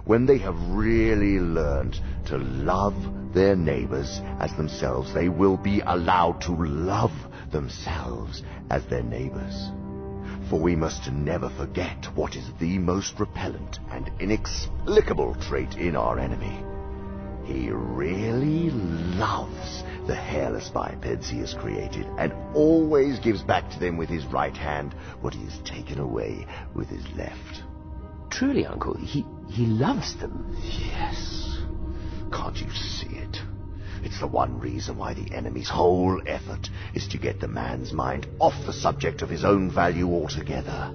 when 0.05 0.27
they 0.27 0.39
have 0.39 0.59
really 0.71 1.41
learned 1.41 1.99
to 2.27 2.37
love 2.37 2.95
their 3.33 3.57
neighbors 3.57 4.21
as 4.39 4.55
themselves, 4.57 5.13
they 5.15 5.29
will 5.29 5.57
be 5.57 5.81
allowed 5.81 6.41
to 6.43 6.53
love 6.53 7.13
themselves 7.51 8.43
as 8.71 8.85
their 8.87 9.03
neighbors. 9.03 9.71
For 10.51 10.61
we 10.61 10.77
must 10.77 11.11
never 11.11 11.49
forget 11.49 12.05
what 12.15 12.37
is 12.37 12.45
the 12.61 12.79
most 12.79 13.19
repellent 13.19 13.79
and 13.91 14.11
inexplicable 14.21 15.37
trait 15.37 15.77
in 15.77 15.97
our 15.97 16.19
enemy. 16.19 16.63
He 17.45 17.71
really 17.71 18.71
loves 18.71 19.85
the 20.07 20.15
hairless 20.15 20.69
bipeds 20.69 21.29
he 21.29 21.39
has 21.39 21.55
created 21.55 22.07
and 22.19 22.33
always 22.55 23.19
gives 23.19 23.43
back 23.43 23.71
to 23.71 23.81
them 23.81 23.97
with 23.97 24.11
his 24.11 24.25
right 24.27 24.57
hand 24.57 24.95
what 25.23 25.35
he 25.35 25.45
has 25.45 25.59
taken 25.61 25.99
away 25.99 26.47
with 26.75 26.89
his 26.89 27.05
left. 27.17 27.63
Truly, 28.35 28.67
Uncle, 28.67 28.95
he, 28.95 29.25
he 29.49 29.65
loves 29.65 30.17
them. 30.17 30.57
Yes. 30.61 31.57
Can't 32.33 32.61
you 32.61 32.69
see 32.73 33.15
it? 33.15 33.39
It's 34.03 34.19
the 34.19 34.27
one 34.27 34.59
reason 34.59 34.99
why 34.99 35.15
the 35.15 35.33
enemy's 35.33 35.69
whole 35.69 36.21
effort 36.27 36.69
is 36.95 37.07
to 37.09 37.19
get 37.19 37.39
the 37.39 37.47
man's 37.47 37.93
mind 37.93 38.27
off 38.41 38.67
the 38.67 38.73
subject 38.73 39.23
of 39.23 39.29
his 39.31 39.45
own 39.45 39.71
value 39.71 40.09
altogether. 40.09 40.93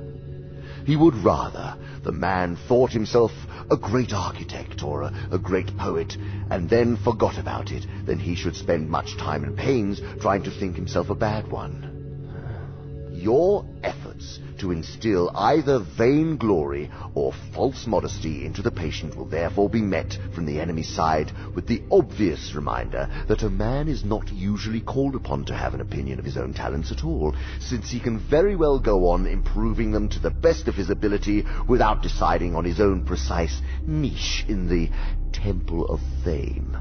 He 0.85 0.97
would 0.97 1.15
rather 1.15 1.77
the 2.03 2.11
man 2.11 2.57
thought 2.67 2.91
himself 2.91 3.31
a 3.71 3.77
great 3.77 4.11
architect 4.11 4.83
or 4.83 5.03
a, 5.03 5.29
a, 5.31 5.39
great 5.39 5.77
poet 5.77 6.17
and 6.49 6.69
then 6.69 6.97
forgot 6.97 7.37
about 7.37 7.71
it 7.71 7.85
than 8.05 8.19
he 8.19 8.35
should 8.35 8.57
spend 8.57 8.89
much 8.89 9.15
time 9.15 9.45
and 9.45 9.57
pains 9.57 10.01
trying 10.19 10.43
to 10.43 10.51
think 10.51 10.75
himself 10.75 11.09
a 11.09 11.15
bad 11.15 11.49
one. 11.49 13.11
Your 13.13 13.65
efforts 13.81 14.39
to 14.59 14.71
instill 14.71 15.31
either 15.35 15.79
vainglory 15.79 16.91
or 17.15 17.33
false 17.53 17.87
modesty 17.87 18.45
into 18.45 18.61
the 18.61 18.71
patient 18.71 19.15
will 19.15 19.25
therefore 19.25 19.69
be 19.69 19.81
met 19.81 20.17
from 20.33 20.45
the 20.45 20.59
enemy's 20.59 20.87
side 20.87 21.31
with 21.55 21.67
the 21.67 21.81
obvious 21.91 22.53
reminder 22.55 23.09
that 23.27 23.43
a 23.43 23.49
man 23.49 23.87
is 23.87 24.03
not 24.03 24.31
usually 24.31 24.81
called 24.81 25.15
upon 25.15 25.45
to 25.45 25.55
have 25.55 25.73
an 25.73 25.81
opinion 25.81 26.19
of 26.19 26.25
his 26.25 26.37
own 26.37 26.53
talents 26.53 26.91
at 26.91 27.03
all, 27.03 27.33
since 27.59 27.89
he 27.89 27.99
can 27.99 28.19
very 28.19 28.55
well 28.55 28.79
go 28.79 29.09
on 29.09 29.25
improving 29.25 29.91
them 29.91 30.09
to 30.09 30.19
the 30.19 30.29
best 30.29 30.67
of 30.67 30.75
his 30.75 30.89
ability 30.89 31.45
without 31.67 32.01
deciding 32.03 32.55
on 32.55 32.65
his 32.65 32.79
own 32.79 33.05
precise 33.05 33.61
niche 33.85 34.45
in 34.47 34.67
the 34.67 34.89
temple 35.31 35.85
of 35.87 35.99
fame. 36.23 36.77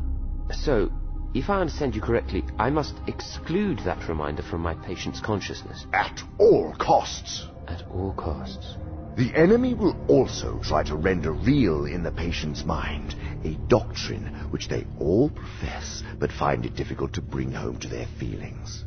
So, 0.50 0.90
if 1.34 1.50
I 1.50 1.60
understand 1.60 1.94
you 1.94 2.00
correctly, 2.00 2.42
I 2.58 2.70
must 2.70 2.94
exclude 3.06 3.80
that 3.80 4.08
reminder 4.08 4.42
from 4.42 4.62
my 4.62 4.74
patient's 4.74 5.20
consciousness. 5.20 5.86
At 5.92 6.22
all 6.38 6.74
costs. 6.78 7.46
At 7.68 7.82
all 7.90 8.14
costs. 8.14 8.76
The 9.16 9.34
enemy 9.34 9.74
will 9.74 9.94
also 10.08 10.58
try 10.62 10.82
to 10.84 10.96
render 10.96 11.32
real 11.32 11.84
in 11.84 12.02
the 12.02 12.10
patient's 12.10 12.64
mind 12.64 13.14
a 13.44 13.56
doctrine 13.68 14.26
which 14.48 14.68
they 14.68 14.86
all 14.98 15.28
profess 15.28 16.02
but 16.18 16.32
find 16.32 16.64
it 16.64 16.76
difficult 16.76 17.12
to 17.14 17.20
bring 17.20 17.52
home 17.52 17.76
to 17.80 17.88
their 17.88 18.06
feelings. 18.18 18.86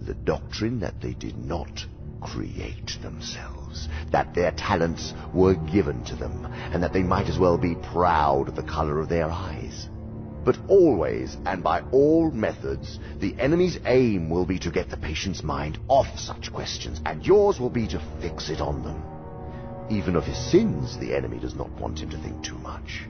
The 0.00 0.14
doctrine 0.14 0.80
that 0.80 1.00
they 1.00 1.12
did 1.12 1.38
not 1.38 1.86
create 2.20 2.98
themselves, 3.00 3.88
that 4.10 4.34
their 4.34 4.50
talents 4.50 5.14
were 5.32 5.54
given 5.54 6.02
to 6.04 6.16
them, 6.16 6.46
and 6.72 6.82
that 6.82 6.92
they 6.92 7.04
might 7.04 7.28
as 7.28 7.38
well 7.38 7.58
be 7.58 7.76
proud 7.76 8.48
of 8.48 8.56
the 8.56 8.62
color 8.62 8.98
of 8.98 9.08
their 9.08 9.30
eyes. 9.30 9.88
But 10.46 10.58
always 10.68 11.36
and 11.44 11.60
by 11.60 11.80
all 11.90 12.30
methods, 12.30 13.00
the 13.18 13.34
enemy's 13.36 13.80
aim 13.84 14.30
will 14.30 14.46
be 14.46 14.60
to 14.60 14.70
get 14.70 14.88
the 14.88 14.96
patient's 14.96 15.42
mind 15.42 15.76
off 15.88 16.20
such 16.20 16.52
questions, 16.52 17.00
and 17.04 17.26
yours 17.26 17.58
will 17.58 17.68
be 17.68 17.88
to 17.88 18.00
fix 18.20 18.48
it 18.48 18.60
on 18.60 18.84
them. 18.84 19.02
Even 19.90 20.14
of 20.14 20.22
his 20.22 20.38
sins, 20.38 20.96
the 20.98 21.12
enemy 21.16 21.40
does 21.40 21.56
not 21.56 21.70
want 21.80 21.98
him 21.98 22.10
to 22.10 22.18
think 22.18 22.44
too 22.44 22.58
much. 22.58 23.02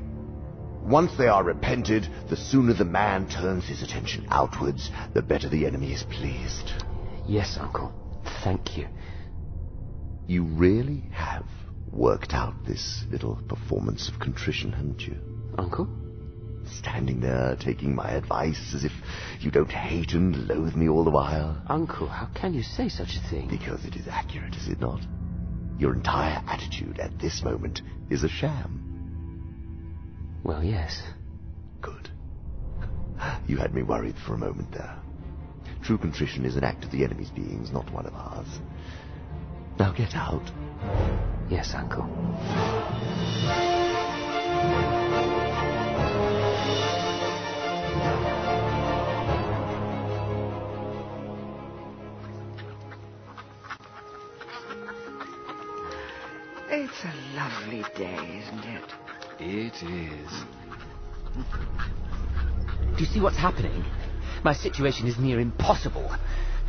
Once 0.82 1.12
they 1.18 1.28
are 1.28 1.44
repented, 1.44 2.08
the 2.30 2.36
sooner 2.36 2.72
the 2.72 2.86
man 2.86 3.28
turns 3.28 3.66
his 3.66 3.82
attention 3.82 4.26
outwards, 4.30 4.90
the 5.12 5.20
better 5.20 5.50
the 5.50 5.66
enemy 5.66 5.92
is 5.92 6.04
pleased. 6.04 6.72
Yes, 7.28 7.58
Uncle. 7.60 7.92
Thank 8.44 8.78
you. 8.78 8.88
You 10.26 10.44
really 10.44 11.04
have 11.12 11.44
worked 11.92 12.32
out 12.32 12.54
this 12.64 13.04
little 13.10 13.38
performance 13.46 14.08
of 14.08 14.18
contrition, 14.20 14.72
haven't 14.72 15.02
you? 15.02 15.16
Uncle? 15.58 15.86
Standing 16.68 17.20
there 17.20 17.56
taking 17.59 17.94
my 17.94 18.10
advice 18.10 18.72
as 18.74 18.84
if 18.84 18.93
you 19.40 19.51
don't 19.51 19.70
hate 19.70 20.12
and 20.12 20.48
loathe 20.48 20.74
me 20.74 20.88
all 20.88 21.05
the 21.05 21.10
while. 21.10 21.60
Uncle, 21.68 22.09
how 22.09 22.28
can 22.34 22.55
you 22.55 22.62
say 22.62 22.88
such 22.88 23.16
a 23.16 23.30
thing? 23.30 23.48
Because 23.48 23.84
it 23.84 23.97
is 23.97 24.09
accurate, 24.09 24.55
is 24.55 24.68
it 24.68 24.80
not? 24.80 25.01
Your 25.78 25.94
entire 25.94 26.43
attitude 26.47 26.98
at 26.98 27.18
this 27.18 27.43
moment 27.43 27.82
is 28.10 28.24
a 28.24 28.28
sham. 28.28 28.82
Well, 30.43 30.62
yes. 30.62 31.02
Good. 31.82 32.10
You 33.47 33.56
had 33.56 33.74
me 33.74 33.82
worried 33.82 34.16
for 34.26 34.34
a 34.34 34.38
moment 34.38 34.72
there. 34.72 34.97
True 35.82 35.98
contrition 35.98 36.44
is 36.44 36.56
an 36.56 36.64
act 36.64 36.84
of 36.84 36.90
the 36.90 37.05
enemy's 37.05 37.30
beings, 37.30 37.70
not 37.72 37.90
one 37.93 38.06
of 38.06 38.14
ours. 38.14 38.60
Now 39.78 39.93
get 39.93 40.14
out. 40.14 40.51
Yes, 41.51 41.72
Uncle. 41.74 42.05
It's 56.97 57.05
a 57.05 57.36
lovely 57.36 57.82
day, 57.94 58.43
isn't 58.43 58.64
it? 58.64 58.94
It 59.39 59.82
is. 59.82 60.31
Do 62.97 63.05
you 63.05 63.06
see 63.06 63.20
what's 63.20 63.36
happening? 63.36 63.85
My 64.43 64.55
situation 64.55 65.06
is 65.06 65.18
near 65.18 65.39
impossible. 65.39 66.10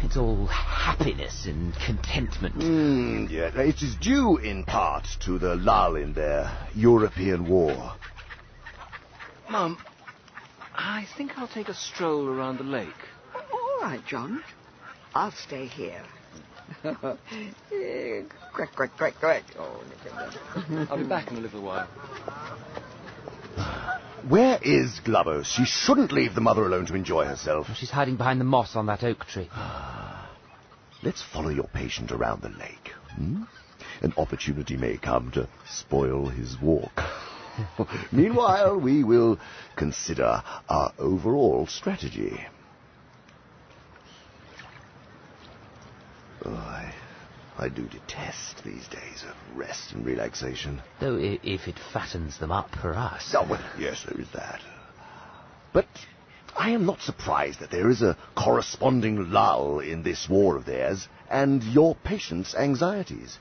It's 0.04 0.18
all 0.18 0.48
happiness 0.48 1.45
and 1.45 1.74
contentment. 1.76 2.56
Mm, 2.56 3.30
yeah, 3.32 3.58
it 3.62 3.82
is 3.82 3.95
due 3.95 4.38
in 4.38 4.66
part 4.66 5.08
to 5.22 5.40
the 5.40 5.56
lull 5.56 5.95
in 5.95 6.14
their 6.14 6.52
European 6.76 7.48
war. 7.48 7.94
Mum, 9.49 9.78
I 10.76 11.08
think 11.16 11.38
I'll 11.38 11.48
take 11.48 11.70
a 11.70 11.74
stroll 11.74 12.28
around 12.28 12.58
the 12.58 12.66
lake. 12.66 12.90
All 13.54 13.82
right, 13.82 14.06
John. 14.06 14.44
I'll 15.16 15.32
stay 15.32 15.68
here. 15.68 16.04
quack, 18.53 18.76
quack, 18.76 18.98
quack, 18.98 19.14
quack. 19.19 19.44
Oh, 19.60 19.84
I'll 20.89 20.98
be 20.98 21.03
back 21.03 21.31
in 21.31 21.38
a 21.38 21.41
little 21.41 21.61
while. 21.61 21.88
Where 24.27 24.60
is 24.61 24.99
Glubose? 25.06 25.45
She 25.45 25.65
shouldn't 25.65 26.11
leave 26.11 26.35
the 26.35 26.41
mother 26.41 26.65
alone 26.65 26.85
to 26.88 26.95
enjoy 26.95 27.26
herself. 27.26 27.68
She's 27.76 27.89
hiding 27.89 28.18
behind 28.18 28.41
the 28.41 28.45
moss 28.45 28.76
on 28.76 28.88
that 28.88 29.03
oak 29.03 29.26
tree. 29.26 29.49
Let's 31.03 31.23
follow 31.23 31.49
your 31.49 31.68
patient 31.68 32.11
around 32.11 32.41
the 32.41 32.49
lake. 32.49 32.91
Hmm? 33.15 33.44
An 34.02 34.14
opportunity 34.18 34.76
may 34.76 34.98
come 34.98 35.31
to 35.31 35.48
spoil 35.69 36.27
his 36.27 36.60
walk. 36.61 37.02
Meanwhile, 38.11 38.80
we 38.80 39.03
will 39.03 39.39
consider 39.76 40.44
our 40.69 40.94
overall 40.99 41.68
strategy. 41.68 42.39
Oh, 46.48 46.53
I, 46.53 46.94
I 47.57 47.69
do 47.69 47.84
detest 47.88 48.64
these 48.64 48.88
days 48.88 49.24
of 49.28 49.57
rest 49.57 49.91
and 49.91 50.06
relaxation. 50.06 50.82
Though 50.99 51.18
i- 51.18 51.40
if 51.44 51.68
it 51.68 51.78
fattens 51.94 52.38
them 52.38 52.52
up 52.52 52.74
for 52.76 52.94
us. 52.95 53.34
Oh, 53.38 53.45
well, 53.49 53.61
yes, 53.78 54.03
there 54.07 54.19
is 54.19 54.30
that. 54.32 54.61
But 55.74 55.88
I 56.57 56.69
am 56.72 56.86
not 56.86 57.02
surprised 57.02 57.60
that 57.60 57.69
there 57.72 57.90
is 57.90 58.02
a 58.02 58.18
corresponding 58.36 59.32
lull 59.32 59.80
in 59.80 60.03
this 60.03 60.28
war 60.30 60.56
of 60.56 60.65
theirs 60.65 61.07
and 61.30 61.61
your 61.64 61.95
patient's 61.95 62.56
anxieties. 62.56 63.38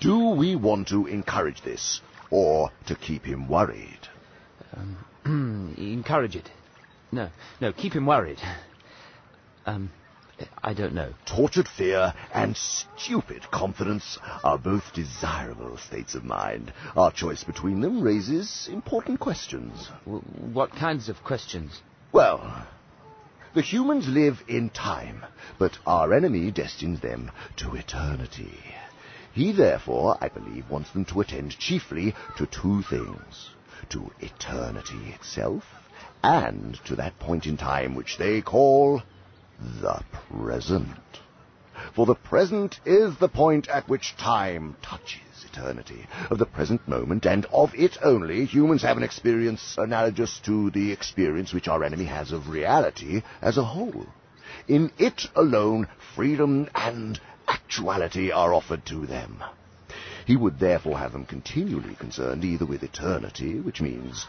Do 0.00 0.30
we 0.30 0.56
want 0.56 0.88
to 0.88 1.06
encourage 1.06 1.62
this 1.62 2.00
or 2.30 2.70
to 2.86 2.94
keep 2.96 3.24
him 3.24 3.48
worried? 3.48 3.98
Um, 4.76 5.74
encourage 5.78 6.36
it. 6.36 6.50
No, 7.12 7.30
no, 7.60 7.72
keep 7.72 7.94
him 7.94 8.04
worried. 8.06 8.38
Um, 9.64 9.90
I 10.62 10.74
don't 10.74 10.94
know. 10.94 11.14
Tortured 11.26 11.68
fear 11.68 12.14
and 12.32 12.56
stupid 12.56 13.50
confidence 13.50 14.18
are 14.44 14.58
both 14.58 14.92
desirable 14.92 15.78
states 15.78 16.14
of 16.14 16.24
mind. 16.24 16.72
Our 16.96 17.10
choice 17.10 17.42
between 17.44 17.80
them 17.80 18.02
raises 18.02 18.68
important 18.70 19.20
questions. 19.20 19.88
What 20.04 20.72
kinds 20.72 21.08
of 21.08 21.24
questions? 21.24 21.80
Well, 22.12 22.66
the 23.54 23.62
humans 23.62 24.06
live 24.08 24.42
in 24.46 24.70
time, 24.70 25.24
but 25.58 25.78
our 25.86 26.12
enemy 26.12 26.50
destines 26.50 27.00
them 27.00 27.30
to 27.56 27.74
eternity. 27.74 28.58
He 29.32 29.52
therefore, 29.52 30.18
I 30.20 30.28
believe, 30.28 30.70
wants 30.70 30.90
them 30.90 31.04
to 31.06 31.20
attend 31.20 31.58
chiefly 31.58 32.14
to 32.36 32.46
two 32.46 32.82
things. 32.82 33.50
To 33.90 34.10
eternity 34.20 35.14
itself, 35.14 35.64
and 36.22 36.78
to 36.84 36.96
that 36.96 37.18
point 37.18 37.46
in 37.46 37.56
time 37.56 37.94
which 37.94 38.18
they 38.18 38.42
call 38.42 39.02
the 39.58 40.02
present. 40.30 40.88
For 41.94 42.06
the 42.06 42.14
present 42.14 42.80
is 42.84 43.16
the 43.16 43.28
point 43.28 43.68
at 43.68 43.88
which 43.88 44.16
time 44.16 44.76
touches 44.82 45.44
eternity. 45.44 46.06
Of 46.30 46.38
the 46.38 46.46
present 46.46 46.86
moment, 46.86 47.26
and 47.26 47.46
of 47.46 47.74
it 47.74 47.98
only, 48.02 48.44
humans 48.44 48.82
have 48.82 48.96
an 48.96 49.02
experience 49.02 49.76
analogous 49.78 50.38
to 50.40 50.70
the 50.70 50.92
experience 50.92 51.52
which 51.52 51.68
our 51.68 51.82
enemy 51.84 52.04
has 52.04 52.32
of 52.32 52.48
reality 52.48 53.22
as 53.40 53.56
a 53.58 53.64
whole. 53.64 54.06
In 54.66 54.90
it 54.98 55.26
alone, 55.34 55.88
freedom 56.14 56.68
and 56.74 57.20
actuality 57.46 58.30
are 58.30 58.54
offered 58.54 58.84
to 58.86 59.06
them. 59.06 59.42
He 60.28 60.36
would 60.36 60.58
therefore 60.58 60.98
have 60.98 61.12
them 61.12 61.24
continually 61.24 61.94
concerned 61.94 62.44
either 62.44 62.66
with 62.66 62.82
eternity, 62.82 63.60
which 63.60 63.80
means 63.80 64.26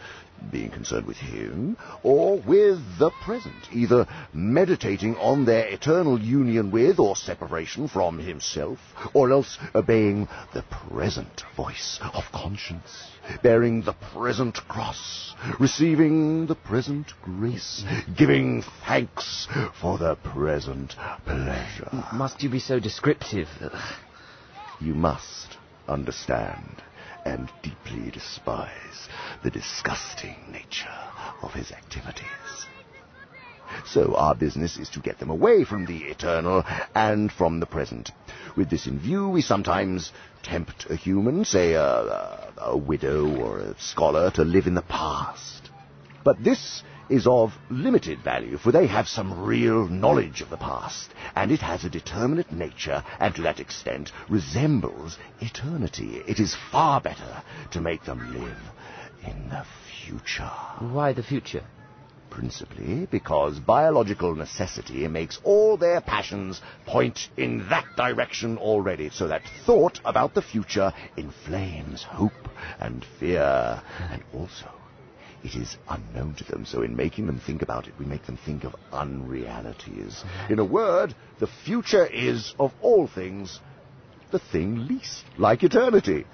being 0.50 0.70
concerned 0.70 1.06
with 1.06 1.18
him, 1.18 1.76
or 2.04 2.38
with 2.38 2.80
the 2.98 3.10
present, 3.22 3.68
either 3.74 4.08
meditating 4.32 5.18
on 5.18 5.44
their 5.44 5.68
eternal 5.68 6.18
union 6.18 6.72
with 6.72 7.00
or 7.00 7.18
separation 7.18 7.90
from 7.90 8.18
himself, 8.18 8.80
or 9.14 9.30
else 9.30 9.58
obeying 9.76 10.30
the 10.54 10.62
present 10.62 11.44
voice 11.58 12.00
of 12.14 12.24
conscience, 12.32 13.12
bearing 13.44 13.82
the 13.82 13.98
present 14.14 14.56
cross, 14.70 15.36
receiving 15.60 16.48
the 16.48 16.56
present 16.56 17.12
grace, 17.22 17.84
giving 18.16 18.64
thanks 18.88 19.50
for 19.82 19.98
the 19.98 20.16
present 20.16 20.96
pleasure. 21.26 21.90
Must 22.14 22.42
you 22.42 22.48
be 22.48 22.60
so 22.60 22.80
descriptive? 22.80 23.50
You 24.80 24.96
must 24.96 25.59
understand 25.90 26.84
and 27.26 27.52
deeply 27.62 28.12
despise 28.12 29.10
the 29.44 29.52
disgusting 29.52 30.38
nature 30.52 30.88
of 31.42 31.54
his 31.54 31.72
activities. 31.72 32.68
So 33.86 34.16
our 34.16 34.36
business 34.36 34.78
is 34.78 34.90
to 34.92 35.00
get 35.00 35.20
them 35.20 35.30
away 35.30 35.64
from 35.64 35.86
the 35.86 36.04
eternal 36.06 36.64
and 36.96 37.32
from 37.32 37.60
the 37.60 37.66
present. 37.66 38.12
With 38.56 38.70
this 38.70 38.88
in 38.88 39.00
view, 39.00 39.30
we 39.30 39.42
sometimes 39.42 40.12
tempt 40.44 40.88
a 40.90 40.96
human, 40.96 41.46
say 41.46 41.74
a, 41.74 41.84
a, 41.84 42.54
a 42.58 42.78
widow 42.78 43.28
or 43.38 43.60
a 43.60 43.80
scholar, 43.80 44.32
to 44.32 44.44
live 44.44 44.68
in 44.68 44.74
the 44.74 44.82
past. 44.82 45.70
But 46.24 46.44
this 46.44 46.84
is 47.10 47.28
of 47.28 47.54
limited 47.70 48.20
value, 48.24 48.58
for 48.58 48.72
they 48.72 48.88
have 48.88 49.08
some 49.08 49.44
real 49.44 49.88
knowledge 49.88 50.42
of 50.42 50.50
the 50.50 50.58
past, 50.58 51.10
and 51.36 51.52
it 51.52 51.62
has 51.62 51.84
a 51.84 51.90
determinate 51.90 52.52
nature, 52.52 53.04
and 53.20 53.36
to 53.36 53.42
that 53.42 53.60
extent 53.60 54.12
resembles 54.30 55.18
eternity. 55.42 56.22
It 56.28 56.40
is 56.40 56.56
far 56.72 57.02
better 57.02 57.44
to 57.72 57.82
make 57.82 58.04
them 58.04 58.34
live 58.34 58.58
in 59.26 59.50
the 59.50 59.66
future. 60.06 60.52
Why 60.80 61.14
the 61.14 61.24
future? 61.24 61.64
Principally 62.30 63.08
because 63.08 63.60
biological 63.60 64.36
necessity 64.36 65.08
makes 65.08 65.40
all 65.44 65.78
their 65.78 66.00
passions 66.00 66.62
point 66.86 67.30
in 67.38 67.68
that 67.70 67.86
direction 67.98 68.58
already, 68.58 69.10
so 69.10 69.28
that 69.28 69.42
thought 69.66 70.00
about 70.06 70.36
the 70.36 70.42
future 70.42 70.94
inflames 71.18 72.04
hope 72.04 72.48
and 72.80 73.04
fear, 73.20 73.82
and 74.12 74.24
also 74.34 74.79
it 75.44 75.56
is 75.56 75.78
unknown 75.90 76.36
to 76.36 76.44
them, 76.44 76.66
so 76.66 76.82
in 76.82 76.96
making 76.96 77.28
them 77.28 77.40
think 77.40 77.62
about 77.62 77.88
it, 77.88 77.94
we 78.00 78.06
make 78.06 78.26
them 78.26 78.38
think 78.46 78.64
of 78.64 78.76
unrealities. 78.92 80.24
Mm-hmm. 80.24 80.54
In 80.54 80.60
a 80.60 80.66
word, 80.66 81.16
the 81.40 81.48
future 81.66 82.06
is, 82.06 82.54
of 82.60 82.74
all 82.82 83.08
things, 83.08 83.60
the 84.32 84.40
thing 84.40 84.88
least 84.88 85.26
like 85.38 85.64
eternity. 85.64 86.26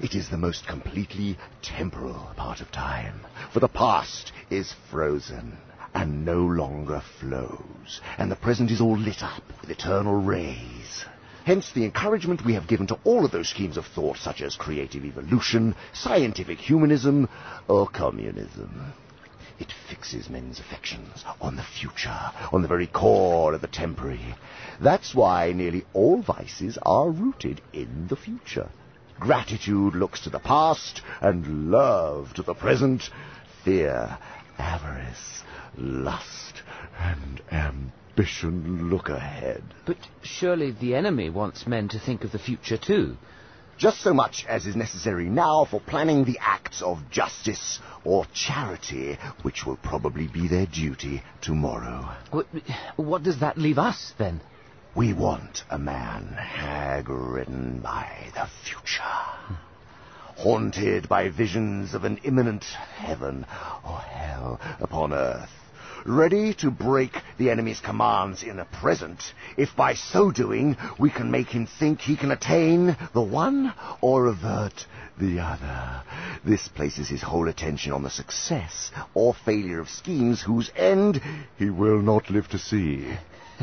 It 0.00 0.14
is 0.14 0.28
the 0.28 0.36
most 0.36 0.66
completely 0.66 1.38
temporal 1.62 2.32
part 2.36 2.60
of 2.60 2.72
time, 2.72 3.20
for 3.52 3.60
the 3.60 3.68
past 3.68 4.32
is 4.50 4.74
frozen 4.90 5.56
and 5.94 6.24
no 6.24 6.40
longer 6.40 7.02
flows, 7.20 8.00
and 8.18 8.30
the 8.30 8.36
present 8.36 8.70
is 8.70 8.80
all 8.80 8.96
lit 8.96 9.22
up 9.22 9.42
with 9.60 9.70
eternal 9.70 10.20
rays. 10.20 11.04
Hence 11.44 11.72
the 11.72 11.84
encouragement 11.84 12.44
we 12.44 12.54
have 12.54 12.68
given 12.68 12.86
to 12.86 12.98
all 13.02 13.24
of 13.24 13.32
those 13.32 13.48
schemes 13.48 13.76
of 13.76 13.84
thought, 13.86 14.16
such 14.16 14.40
as 14.42 14.54
creative 14.54 15.04
evolution, 15.04 15.74
scientific 15.92 16.58
humanism, 16.60 17.28
or 17.66 17.88
communism. 17.88 18.92
It 19.58 19.72
fixes 19.88 20.30
men's 20.30 20.60
affections 20.60 21.24
on 21.40 21.56
the 21.56 21.64
future, 21.64 22.30
on 22.52 22.62
the 22.62 22.68
very 22.68 22.86
core 22.86 23.54
of 23.54 23.60
the 23.60 23.66
temporary. 23.66 24.36
That's 24.80 25.16
why 25.16 25.52
nearly 25.52 25.84
all 25.92 26.22
vices 26.22 26.78
are 26.82 27.10
rooted 27.10 27.60
in 27.72 28.06
the 28.06 28.16
future. 28.16 28.70
Gratitude 29.18 29.96
looks 29.96 30.20
to 30.20 30.30
the 30.30 30.38
past, 30.38 31.02
and 31.20 31.72
love 31.72 32.34
to 32.34 32.42
the 32.42 32.54
present. 32.54 33.10
Fear, 33.64 34.16
avarice, 34.58 35.42
lust, 35.76 36.62
and 36.98 37.40
ambition 37.50 37.92
look 38.16 39.08
ahead. 39.08 39.62
But 39.86 39.96
surely 40.22 40.70
the 40.70 40.94
enemy 40.94 41.30
wants 41.30 41.66
men 41.66 41.88
to 41.88 41.98
think 41.98 42.24
of 42.24 42.32
the 42.32 42.38
future 42.38 42.76
too. 42.76 43.16
Just 43.78 44.00
so 44.00 44.12
much 44.14 44.44
as 44.48 44.66
is 44.66 44.76
necessary 44.76 45.28
now 45.28 45.64
for 45.64 45.80
planning 45.80 46.24
the 46.24 46.38
acts 46.40 46.82
of 46.82 47.10
justice 47.10 47.80
or 48.04 48.26
charity, 48.34 49.18
which 49.42 49.66
will 49.66 49.78
probably 49.78 50.28
be 50.28 50.46
their 50.46 50.66
duty 50.66 51.22
tomorrow. 51.40 52.14
What, 52.30 52.46
what 52.96 53.22
does 53.22 53.40
that 53.40 53.58
leave 53.58 53.78
us, 53.78 54.12
then? 54.18 54.40
We 54.94 55.14
want 55.14 55.64
a 55.70 55.78
man 55.78 56.28
hag-ridden 56.34 57.80
by 57.80 58.30
the 58.34 58.46
future. 58.62 59.02
Haunted 60.36 61.08
by 61.08 61.30
visions 61.30 61.94
of 61.94 62.04
an 62.04 62.18
imminent 62.18 62.64
heaven 62.64 63.46
or 63.84 63.98
hell 63.98 64.60
upon 64.80 65.12
earth. 65.12 65.61
Ready 66.04 66.52
to 66.54 66.70
break 66.72 67.12
the 67.38 67.50
enemy's 67.50 67.78
commands 67.78 68.42
in 68.42 68.56
the 68.56 68.64
present, 68.64 69.34
if 69.56 69.76
by 69.76 69.94
so 69.94 70.32
doing 70.32 70.76
we 70.98 71.10
can 71.10 71.30
make 71.30 71.50
him 71.50 71.66
think 71.66 72.00
he 72.00 72.16
can 72.16 72.32
attain 72.32 72.96
the 73.12 73.22
one 73.22 73.72
or 74.00 74.26
avert 74.26 74.84
the 75.16 75.38
other. 75.38 76.02
This 76.44 76.66
places 76.66 77.08
his 77.08 77.22
whole 77.22 77.46
attention 77.46 77.92
on 77.92 78.02
the 78.02 78.10
success 78.10 78.90
or 79.14 79.32
failure 79.32 79.78
of 79.78 79.88
schemes 79.88 80.42
whose 80.42 80.72
end 80.74 81.20
he 81.56 81.70
will 81.70 82.02
not 82.02 82.30
live 82.30 82.48
to 82.48 82.58
see. 82.58 83.06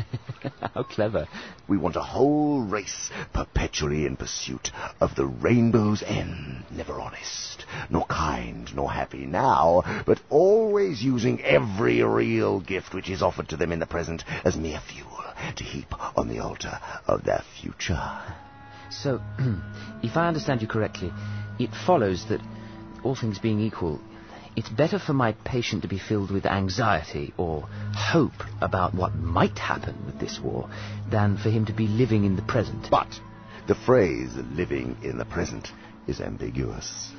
How 0.74 0.82
clever. 0.82 1.28
We 1.68 1.76
want 1.76 1.96
a 1.96 2.02
whole 2.02 2.60
race 2.62 3.10
perpetually 3.32 4.06
in 4.06 4.16
pursuit 4.16 4.70
of 5.00 5.14
the 5.14 5.26
rainbow's 5.26 6.02
end, 6.02 6.64
never 6.70 7.00
honest, 7.00 7.64
nor 7.88 8.06
kind, 8.06 8.74
nor 8.74 8.90
happy 8.90 9.26
now, 9.26 9.82
but 10.06 10.20
always 10.28 11.02
using 11.02 11.42
every 11.42 12.02
real 12.02 12.60
gift 12.60 12.94
which 12.94 13.10
is 13.10 13.22
offered 13.22 13.48
to 13.48 13.56
them 13.56 13.72
in 13.72 13.78
the 13.78 13.86
present 13.86 14.24
as 14.44 14.56
mere 14.56 14.80
fuel 14.80 15.10
to 15.56 15.64
heap 15.64 15.94
on 16.16 16.28
the 16.28 16.38
altar 16.38 16.78
of 17.06 17.24
their 17.24 17.42
future. 17.60 18.20
So, 18.90 19.20
if 20.02 20.16
I 20.16 20.28
understand 20.28 20.62
you 20.62 20.68
correctly, 20.68 21.12
it 21.58 21.70
follows 21.86 22.26
that, 22.28 22.40
all 23.02 23.14
things 23.14 23.38
being 23.38 23.60
equal, 23.60 24.00
it's 24.56 24.68
better 24.68 24.98
for 24.98 25.12
my 25.12 25.32
patient 25.44 25.82
to 25.82 25.88
be 25.88 25.98
filled 25.98 26.30
with 26.30 26.46
anxiety 26.46 27.32
or 27.36 27.62
hope 27.94 28.42
about 28.60 28.94
what 28.94 29.14
might 29.14 29.58
happen 29.58 29.96
with 30.06 30.18
this 30.18 30.40
war 30.40 30.68
than 31.10 31.36
for 31.36 31.50
him 31.50 31.66
to 31.66 31.72
be 31.72 31.86
living 31.86 32.24
in 32.24 32.36
the 32.36 32.42
present. 32.42 32.88
But 32.90 33.08
The 33.68 33.74
phrase 33.74 34.30
living 34.54 34.96
in 35.02 35.18
the 35.18 35.24
present 35.24 35.70
is 36.08 36.20
ambiguous. 36.20 37.12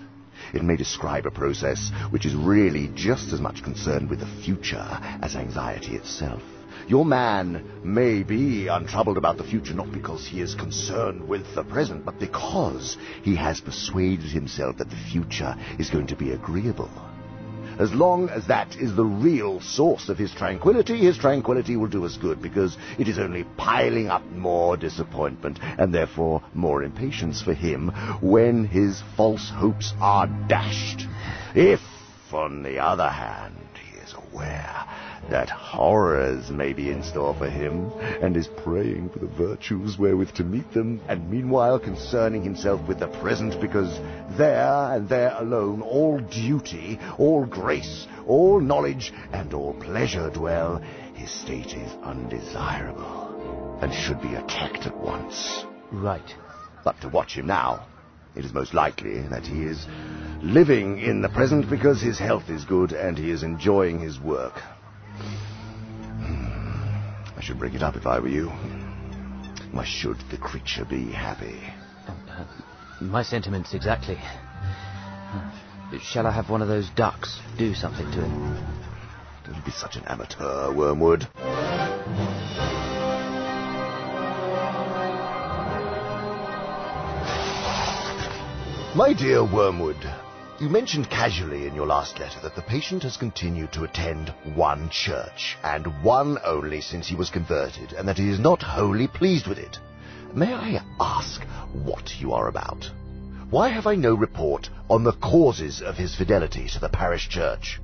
It 0.53 0.63
may 0.63 0.75
describe 0.75 1.25
a 1.25 1.31
process 1.31 1.91
which 2.09 2.25
is 2.25 2.35
really 2.35 2.89
just 2.93 3.31
as 3.31 3.39
much 3.39 3.63
concerned 3.63 4.09
with 4.09 4.19
the 4.19 4.43
future 4.43 4.85
as 5.21 5.35
anxiety 5.35 5.95
itself. 5.95 6.41
Your 6.87 7.05
man 7.05 7.63
may 7.83 8.23
be 8.23 8.67
untroubled 8.67 9.17
about 9.17 9.37
the 9.37 9.45
future 9.45 9.73
not 9.73 9.91
because 9.93 10.27
he 10.27 10.41
is 10.41 10.55
concerned 10.55 11.25
with 11.25 11.55
the 11.55 11.63
present, 11.63 12.03
but 12.03 12.19
because 12.19 12.97
he 13.23 13.35
has 13.35 13.61
persuaded 13.61 14.31
himself 14.31 14.77
that 14.77 14.89
the 14.89 15.03
future 15.11 15.55
is 15.79 15.89
going 15.89 16.07
to 16.07 16.15
be 16.15 16.31
agreeable. 16.31 16.91
As 17.79 17.93
long 17.93 18.29
as 18.29 18.47
that 18.47 18.75
is 18.77 18.95
the 18.95 19.05
real 19.05 19.59
source 19.59 20.09
of 20.09 20.17
his 20.17 20.31
tranquility, 20.31 20.97
his 20.97 21.17
tranquility 21.17 21.75
will 21.77 21.87
do 21.87 22.05
us 22.05 22.17
good 22.17 22.41
because 22.41 22.77
it 22.97 23.07
is 23.07 23.17
only 23.17 23.43
piling 23.57 24.07
up 24.07 24.25
more 24.31 24.77
disappointment 24.77 25.59
and 25.77 25.93
therefore 25.93 26.41
more 26.53 26.83
impatience 26.83 27.41
for 27.41 27.53
him 27.53 27.89
when 28.21 28.65
his 28.65 29.01
false 29.15 29.49
hopes 29.49 29.93
are 29.99 30.27
dashed. 30.47 31.07
If, 31.55 31.81
on 32.33 32.63
the 32.63 32.79
other 32.79 33.09
hand, 33.09 33.67
he 33.83 33.97
is 33.99 34.13
aware 34.13 34.85
that 35.29 35.49
horrors 35.49 36.49
may 36.49 36.73
be 36.73 36.89
in 36.89 37.03
store 37.03 37.33
for 37.35 37.49
him, 37.49 37.91
and 38.21 38.35
is 38.35 38.47
praying 38.47 39.09
for 39.09 39.19
the 39.19 39.27
virtues 39.27 39.97
wherewith 39.97 40.33
to 40.33 40.43
meet 40.43 40.71
them, 40.73 40.99
and 41.07 41.29
meanwhile 41.29 41.79
concerning 41.79 42.43
himself 42.43 42.85
with 42.87 42.99
the 42.99 43.07
present, 43.07 43.59
because 43.61 43.99
there 44.37 44.93
and 44.93 45.07
there 45.07 45.33
alone 45.37 45.81
all 45.81 46.19
duty, 46.19 46.99
all 47.17 47.45
grace, 47.45 48.07
all 48.27 48.59
knowledge, 48.59 49.13
and 49.31 49.53
all 49.53 49.73
pleasure 49.73 50.29
dwell, 50.29 50.81
his 51.13 51.31
state 51.31 51.73
is 51.73 51.91
undesirable, 52.03 53.77
and 53.81 53.93
should 53.93 54.21
be 54.21 54.35
attacked 54.35 54.85
at 54.85 54.97
once. 54.97 55.65
Right. 55.91 56.35
But 56.83 56.99
to 57.01 57.09
watch 57.09 57.37
him 57.37 57.47
now, 57.47 57.87
it 58.35 58.45
is 58.45 58.53
most 58.53 58.73
likely 58.73 59.21
that 59.27 59.45
he 59.45 59.63
is 59.63 59.85
living 60.41 60.99
in 60.99 61.21
the 61.21 61.29
present 61.29 61.69
because 61.69 62.01
his 62.01 62.17
health 62.17 62.49
is 62.49 62.65
good 62.65 62.91
and 62.91 63.17
he 63.17 63.29
is 63.29 63.43
enjoying 63.43 63.99
his 63.99 64.19
work. 64.19 64.59
I 67.41 67.43
should 67.43 67.57
break 67.57 67.73
it 67.73 67.81
up 67.81 67.95
if 67.95 68.05
I 68.05 68.19
were 68.19 68.27
you. 68.27 68.49
Why 69.71 69.83
should 69.83 70.19
the 70.29 70.37
creature 70.37 70.85
be 70.85 71.11
happy? 71.11 71.59
Uh, 72.07 72.45
my 72.99 73.23
sentiments 73.23 73.73
exactly. 73.73 74.19
Uh, 74.21 75.51
shall 76.03 76.27
I 76.27 76.31
have 76.31 76.51
one 76.51 76.61
of 76.61 76.67
those 76.67 76.91
ducks 76.91 77.39
do 77.57 77.73
something 77.73 78.05
to 78.11 78.21
him? 78.21 78.55
Don't 79.43 79.65
be 79.65 79.71
such 79.71 79.95
an 79.95 80.03
amateur, 80.05 80.71
Wormwood. 80.71 81.27
My 88.95 89.15
dear 89.17 89.43
Wormwood, 89.43 89.97
you 90.61 90.69
mentioned 90.69 91.09
casually 91.09 91.65
in 91.65 91.73
your 91.73 91.87
last 91.87 92.19
letter 92.19 92.39
that 92.43 92.55
the 92.55 92.61
patient 92.61 93.01
has 93.01 93.17
continued 93.17 93.73
to 93.73 93.83
attend 93.83 94.31
one 94.53 94.87
church, 94.91 95.57
and 95.63 95.87
one 96.03 96.37
only 96.45 96.79
since 96.79 97.07
he 97.07 97.15
was 97.15 97.31
converted, 97.31 97.93
and 97.93 98.07
that 98.07 98.19
he 98.19 98.29
is 98.29 98.39
not 98.39 98.61
wholly 98.61 99.07
pleased 99.07 99.47
with 99.47 99.57
it. 99.57 99.79
May 100.35 100.53
I 100.53 100.83
ask 100.99 101.41
what 101.73 102.11
you 102.19 102.33
are 102.33 102.47
about? 102.47 102.85
Why 103.49 103.69
have 103.69 103.87
I 103.87 103.95
no 103.95 104.13
report 104.13 104.69
on 104.87 105.03
the 105.03 105.13
causes 105.13 105.81
of 105.81 105.97
his 105.97 106.15
fidelity 106.15 106.67
to 106.67 106.79
the 106.79 106.89
parish 106.89 107.27
church? 107.27 107.81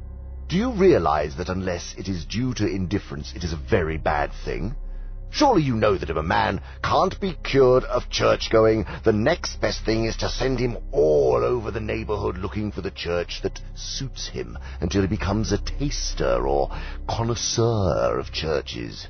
Do 0.48 0.56
you 0.56 0.72
realize 0.72 1.36
that 1.38 1.50
unless 1.50 1.96
it 1.98 2.08
is 2.08 2.26
due 2.26 2.54
to 2.54 2.68
indifference, 2.68 3.34
it 3.36 3.44
is 3.44 3.54
a 3.54 3.70
very 3.72 3.98
bad 3.98 4.32
thing? 4.46 4.76
Surely 5.30 5.62
you 5.62 5.76
know 5.76 5.98
that 5.98 6.10
if 6.10 6.16
a 6.16 6.24
man 6.24 6.62
can't 6.82 7.20
be 7.20 7.34
cured 7.44 7.84
of 7.84 8.10
church-going, 8.10 8.86
the 9.04 9.12
next 9.12 9.60
best 9.60 9.84
thing 9.84 10.06
is 10.06 10.16
to 10.18 10.30
send 10.30 10.58
him 10.58 10.78
all 10.92 11.44
over 11.44 11.70
the 11.70 11.82
neighborhood 11.82 12.38
looking 12.38 12.72
for 12.72 12.82
the 12.82 12.92
church 12.92 13.42
that 13.44 13.60
suits 13.76 14.28
him 14.30 14.58
until 14.80 15.02
he 15.02 15.08
becomes 15.08 15.52
a 15.52 15.58
taster 15.58 16.48
or 16.48 16.72
connoisseur 17.10 18.18
of 18.18 18.32
churches. 18.32 19.08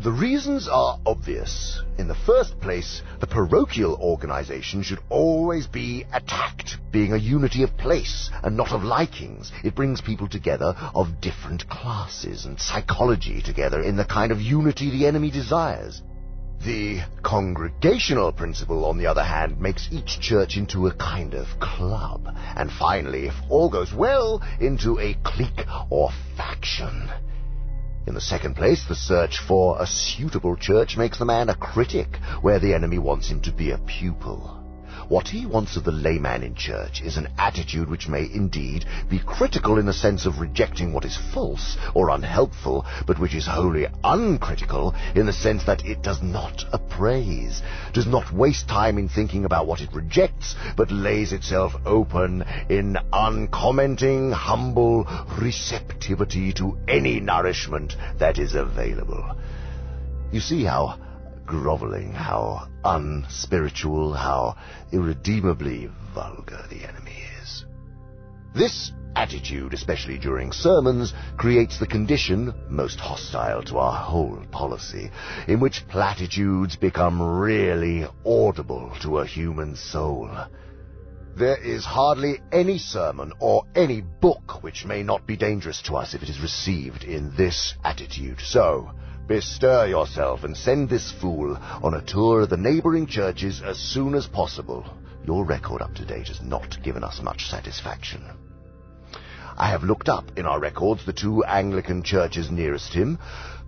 The 0.00 0.12
reasons 0.12 0.68
are 0.68 1.00
obvious. 1.04 1.82
In 1.98 2.06
the 2.06 2.14
first 2.14 2.60
place, 2.60 3.02
the 3.18 3.26
parochial 3.26 3.96
organization 4.00 4.84
should 4.84 5.00
always 5.08 5.66
be 5.66 6.06
attacked, 6.12 6.78
being 6.92 7.12
a 7.12 7.16
unity 7.16 7.64
of 7.64 7.76
place 7.76 8.30
and 8.44 8.56
not 8.56 8.70
of 8.70 8.84
likings. 8.84 9.50
It 9.64 9.74
brings 9.74 10.00
people 10.00 10.28
together 10.28 10.76
of 10.94 11.20
different 11.20 11.68
classes 11.68 12.44
and 12.44 12.60
psychology 12.60 13.42
together 13.42 13.82
in 13.82 13.96
the 13.96 14.04
kind 14.04 14.30
of 14.30 14.40
unity 14.40 14.88
the 14.88 15.08
enemy 15.08 15.32
desires. 15.32 16.00
The 16.64 17.00
congregational 17.24 18.30
principle, 18.30 18.84
on 18.84 18.98
the 18.98 19.06
other 19.08 19.24
hand, 19.24 19.60
makes 19.60 19.88
each 19.90 20.20
church 20.20 20.56
into 20.56 20.86
a 20.86 20.94
kind 20.94 21.34
of 21.34 21.58
club, 21.58 22.32
and 22.56 22.70
finally, 22.70 23.26
if 23.26 23.34
all 23.48 23.68
goes 23.68 23.92
well, 23.92 24.44
into 24.60 25.00
a 25.00 25.14
clique 25.24 25.66
or 25.90 26.10
faction. 26.36 27.10
In 28.08 28.14
the 28.14 28.22
second 28.22 28.54
place, 28.56 28.82
the 28.88 28.94
search 28.94 29.38
for 29.38 29.76
a 29.78 29.86
suitable 29.86 30.56
church 30.56 30.96
makes 30.96 31.18
the 31.18 31.26
man 31.26 31.50
a 31.50 31.54
critic, 31.54 32.16
where 32.40 32.58
the 32.58 32.72
enemy 32.72 32.98
wants 32.98 33.28
him 33.28 33.42
to 33.42 33.52
be 33.52 33.70
a 33.70 33.76
pupil. 33.76 34.57
What 35.08 35.28
he 35.28 35.46
wants 35.46 35.76
of 35.76 35.84
the 35.84 35.90
layman 35.90 36.42
in 36.42 36.54
church 36.54 37.00
is 37.00 37.16
an 37.16 37.28
attitude 37.38 37.88
which 37.88 38.08
may 38.08 38.24
indeed 38.30 38.84
be 39.08 39.18
critical 39.18 39.78
in 39.78 39.86
the 39.86 39.92
sense 39.94 40.26
of 40.26 40.38
rejecting 40.38 40.92
what 40.92 41.06
is 41.06 41.16
false 41.32 41.78
or 41.94 42.10
unhelpful, 42.10 42.84
but 43.06 43.18
which 43.18 43.34
is 43.34 43.46
wholly 43.46 43.86
uncritical 44.04 44.94
in 45.14 45.24
the 45.24 45.32
sense 45.32 45.64
that 45.64 45.86
it 45.86 46.02
does 46.02 46.20
not 46.22 46.62
appraise, 46.74 47.62
does 47.94 48.06
not 48.06 48.34
waste 48.34 48.68
time 48.68 48.98
in 48.98 49.08
thinking 49.08 49.46
about 49.46 49.66
what 49.66 49.80
it 49.80 49.94
rejects, 49.94 50.54
but 50.76 50.90
lays 50.90 51.32
itself 51.32 51.72
open 51.86 52.44
in 52.68 52.98
uncommenting, 53.10 54.30
humble 54.30 55.06
receptivity 55.40 56.52
to 56.52 56.76
any 56.86 57.18
nourishment 57.18 57.96
that 58.18 58.38
is 58.38 58.54
available. 58.54 59.24
You 60.32 60.40
see 60.40 60.64
how 60.64 60.98
groveling, 61.48 62.12
how 62.12 62.68
unspiritual, 62.84 64.12
how 64.12 64.56
irredeemably 64.92 65.90
vulgar 66.14 66.62
the 66.68 66.86
enemy 66.86 67.24
is. 67.40 67.64
This 68.54 68.92
attitude, 69.16 69.72
especially 69.72 70.18
during 70.18 70.52
sermons, 70.52 71.14
creates 71.36 71.78
the 71.78 71.86
condition, 71.86 72.54
most 72.68 73.00
hostile 73.00 73.62
to 73.62 73.78
our 73.78 73.96
whole 73.96 74.44
policy, 74.52 75.10
in 75.48 75.58
which 75.58 75.88
platitudes 75.88 76.76
become 76.76 77.20
really 77.20 78.06
audible 78.26 78.92
to 79.02 79.18
a 79.18 79.26
human 79.26 79.74
soul. 79.74 80.30
There 81.34 81.56
is 81.56 81.84
hardly 81.84 82.40
any 82.52 82.78
sermon 82.78 83.32
or 83.40 83.64
any 83.74 84.02
book 84.02 84.62
which 84.62 84.84
may 84.84 85.02
not 85.02 85.26
be 85.26 85.36
dangerous 85.36 85.80
to 85.82 85.94
us 85.94 86.14
if 86.14 86.22
it 86.22 86.28
is 86.28 86.40
received 86.40 87.04
in 87.04 87.34
this 87.36 87.74
attitude. 87.84 88.40
So, 88.40 88.90
bestir 89.28 89.86
yourself 89.86 90.42
and 90.42 90.56
send 90.56 90.88
this 90.88 91.12
fool 91.20 91.56
on 91.82 91.94
a 91.94 92.02
tour 92.02 92.40
of 92.40 92.50
the 92.50 92.56
neighboring 92.56 93.06
churches 93.06 93.62
as 93.62 93.78
soon 93.78 94.14
as 94.14 94.26
possible. 94.26 94.84
Your 95.24 95.44
record 95.44 95.82
up 95.82 95.94
to 95.96 96.04
date 96.06 96.28
has 96.28 96.40
not 96.40 96.82
given 96.82 97.04
us 97.04 97.20
much 97.22 97.46
satisfaction. 97.46 98.24
I 99.56 99.70
have 99.70 99.82
looked 99.82 100.08
up 100.08 100.38
in 100.38 100.46
our 100.46 100.58
records 100.58 101.04
the 101.04 101.12
two 101.12 101.44
Anglican 101.44 102.02
churches 102.02 102.50
nearest 102.50 102.94
him. 102.94 103.18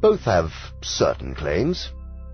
Both 0.00 0.20
have 0.20 0.50
certain 0.82 1.34
claims. 1.34 1.90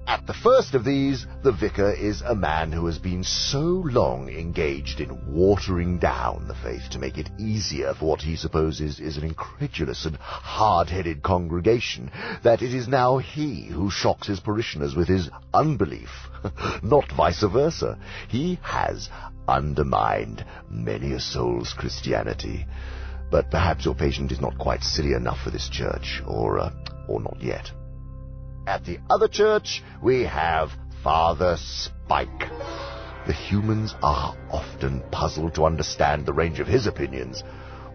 At 0.09 0.25
the 0.25 0.35
first 0.35 0.75
of 0.75 0.85
these, 0.85 1.27
the 1.43 1.51
vicar 1.51 1.91
is 1.91 2.23
a 2.23 2.35
man 2.37 2.71
who 2.71 2.87
has 2.87 2.97
been 2.97 3.25
so 3.25 3.59
long 3.59 4.29
engaged 4.29 5.01
in 5.01 5.35
watering 5.35 5.99
down 5.99 6.47
the 6.47 6.55
faith 6.55 6.91
to 6.91 7.01
make 7.01 7.19
it 7.19 7.29
easier 7.39 7.93
for 7.93 8.11
what 8.11 8.23
he 8.23 8.37
supposes 8.37 9.01
is 9.01 9.17
an 9.17 9.25
incredulous 9.25 10.05
and 10.05 10.17
hard-headed 10.17 11.25
congregation, 11.25 12.13
that 12.45 12.63
it 12.63 12.73
is 12.73 12.87
now 12.87 13.19
he 13.19 13.65
who 13.65 13.91
shocks 13.91 14.29
his 14.29 14.39
parishioners 14.39 14.95
with 14.95 15.09
his 15.09 15.29
unbelief, 15.53 16.11
not 16.85 17.11
vice 17.11 17.43
versa. 17.43 17.99
He 18.29 18.61
has 18.63 19.09
undermined 19.49 20.45
many 20.71 21.15
a 21.15 21.21
soul's 21.21 21.73
Christianity. 21.73 22.65
But 23.29 23.51
perhaps 23.51 23.85
your 23.85 23.97
patient 23.97 24.31
is 24.31 24.41
not 24.41 24.57
quite 24.57 24.85
silly 24.85 25.15
enough 25.15 25.41
for 25.41 25.51
this 25.51 25.69
church, 25.69 26.23
or, 26.25 26.61
uh, 26.61 26.71
or 27.09 27.21
not 27.21 27.43
yet. 27.43 27.73
At 28.67 28.85
the 28.85 28.99
other 29.09 29.29
church, 29.29 29.83
we 30.03 30.25
have 30.25 30.73
Father 31.05 31.57
Spike. 31.57 32.51
The 33.27 33.33
humans 33.33 33.95
are 34.03 34.37
often 34.51 35.03
puzzled 35.13 35.55
to 35.55 35.67
understand 35.67 36.27
the 36.27 36.33
range 36.33 36.59
of 36.59 36.67
his 36.67 36.89
opinions. 36.89 37.45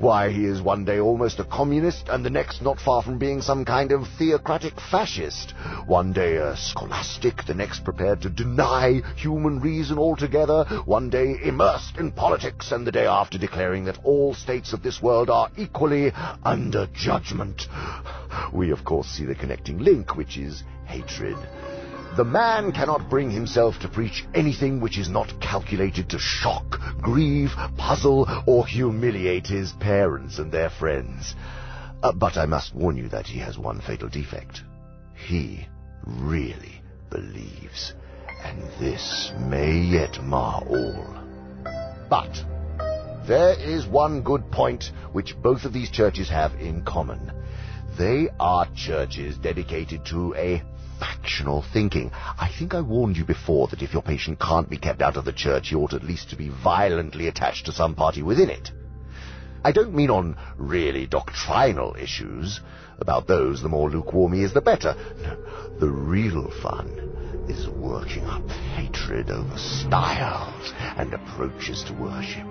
Why, 0.01 0.31
he 0.31 0.45
is 0.45 0.63
one 0.63 0.83
day 0.83 0.99
almost 0.99 1.39
a 1.39 1.43
communist, 1.43 2.09
and 2.09 2.25
the 2.25 2.31
next 2.31 2.63
not 2.63 2.79
far 2.79 3.03
from 3.03 3.19
being 3.19 3.39
some 3.39 3.63
kind 3.63 3.91
of 3.91 4.07
theocratic 4.17 4.73
fascist. 4.89 5.51
One 5.85 6.11
day 6.11 6.37
a 6.37 6.57
scholastic, 6.57 7.45
the 7.45 7.53
next 7.53 7.83
prepared 7.83 8.19
to 8.23 8.31
deny 8.31 9.03
human 9.15 9.59
reason 9.59 9.99
altogether, 9.99 10.63
one 10.85 11.11
day 11.11 11.35
immersed 11.43 11.97
in 11.97 12.11
politics, 12.13 12.71
and 12.71 12.87
the 12.87 12.91
day 12.91 13.05
after 13.05 13.37
declaring 13.37 13.85
that 13.85 14.03
all 14.03 14.33
states 14.33 14.73
of 14.73 14.81
this 14.81 15.03
world 15.03 15.29
are 15.29 15.51
equally 15.55 16.11
under 16.43 16.87
judgment. 16.95 17.67
We, 18.51 18.71
of 18.71 18.83
course, 18.83 19.05
see 19.05 19.25
the 19.25 19.35
connecting 19.35 19.77
link, 19.77 20.15
which 20.15 20.35
is 20.35 20.63
hatred. 20.85 21.37
The 22.17 22.25
man 22.25 22.73
cannot 22.73 23.09
bring 23.09 23.31
himself 23.31 23.79
to 23.79 23.87
preach 23.87 24.25
anything 24.33 24.81
which 24.81 24.97
is 24.97 25.07
not 25.07 25.39
calculated 25.39 26.09
to 26.09 26.19
shock, 26.19 26.77
grieve, 27.01 27.51
puzzle, 27.77 28.27
or 28.45 28.67
humiliate 28.67 29.47
his 29.47 29.71
parents 29.71 30.37
and 30.37 30.51
their 30.51 30.69
friends. 30.69 31.35
Uh, 32.03 32.11
but 32.11 32.35
I 32.35 32.45
must 32.45 32.75
warn 32.75 32.97
you 32.97 33.07
that 33.09 33.27
he 33.27 33.39
has 33.39 33.57
one 33.57 33.79
fatal 33.79 34.09
defect. 34.09 34.61
He 35.15 35.65
really 36.05 36.81
believes, 37.09 37.93
and 38.43 38.61
this 38.77 39.31
may 39.39 39.77
yet 39.79 40.21
mar 40.21 40.63
all. 40.67 41.15
But 42.09 42.43
there 43.25 43.57
is 43.57 43.87
one 43.87 44.21
good 44.21 44.51
point 44.51 44.91
which 45.13 45.41
both 45.41 45.63
of 45.63 45.71
these 45.71 45.89
churches 45.89 46.27
have 46.27 46.55
in 46.55 46.83
common. 46.83 47.31
They 47.97 48.27
are 48.37 48.67
churches 48.75 49.37
dedicated 49.37 50.05
to 50.07 50.35
a 50.35 50.61
factional 51.01 51.63
thinking. 51.73 52.11
I 52.13 52.49
think 52.57 52.75
I 52.75 52.81
warned 52.81 53.17
you 53.17 53.25
before 53.25 53.67
that 53.67 53.81
if 53.81 53.91
your 53.91 54.03
patient 54.03 54.39
can't 54.39 54.69
be 54.69 54.77
kept 54.77 55.01
out 55.01 55.17
of 55.17 55.25
the 55.25 55.33
church, 55.33 55.69
he 55.69 55.75
ought 55.75 55.93
at 55.93 56.03
least 56.03 56.29
to 56.29 56.35
be 56.35 56.49
violently 56.49 57.27
attached 57.27 57.65
to 57.65 57.71
some 57.71 57.95
party 57.95 58.21
within 58.21 58.51
it. 58.51 58.71
I 59.63 59.71
don't 59.71 59.95
mean 59.95 60.11
on 60.11 60.37
really 60.57 61.07
doctrinal 61.07 61.95
issues. 61.99 62.61
About 62.99 63.27
those, 63.27 63.63
the 63.63 63.69
more 63.69 63.89
lukewarm 63.89 64.33
he 64.33 64.43
is, 64.43 64.53
the 64.53 64.61
better. 64.61 64.95
No, 65.23 65.79
the 65.79 65.89
real 65.89 66.51
fun 66.61 66.87
is 67.49 67.67
working 67.67 68.25
up 68.25 68.47
hatred 68.75 69.31
over 69.31 69.57
styles 69.57 70.71
and 70.97 71.13
approaches 71.13 71.83
to 71.85 71.93
worship. 71.93 72.50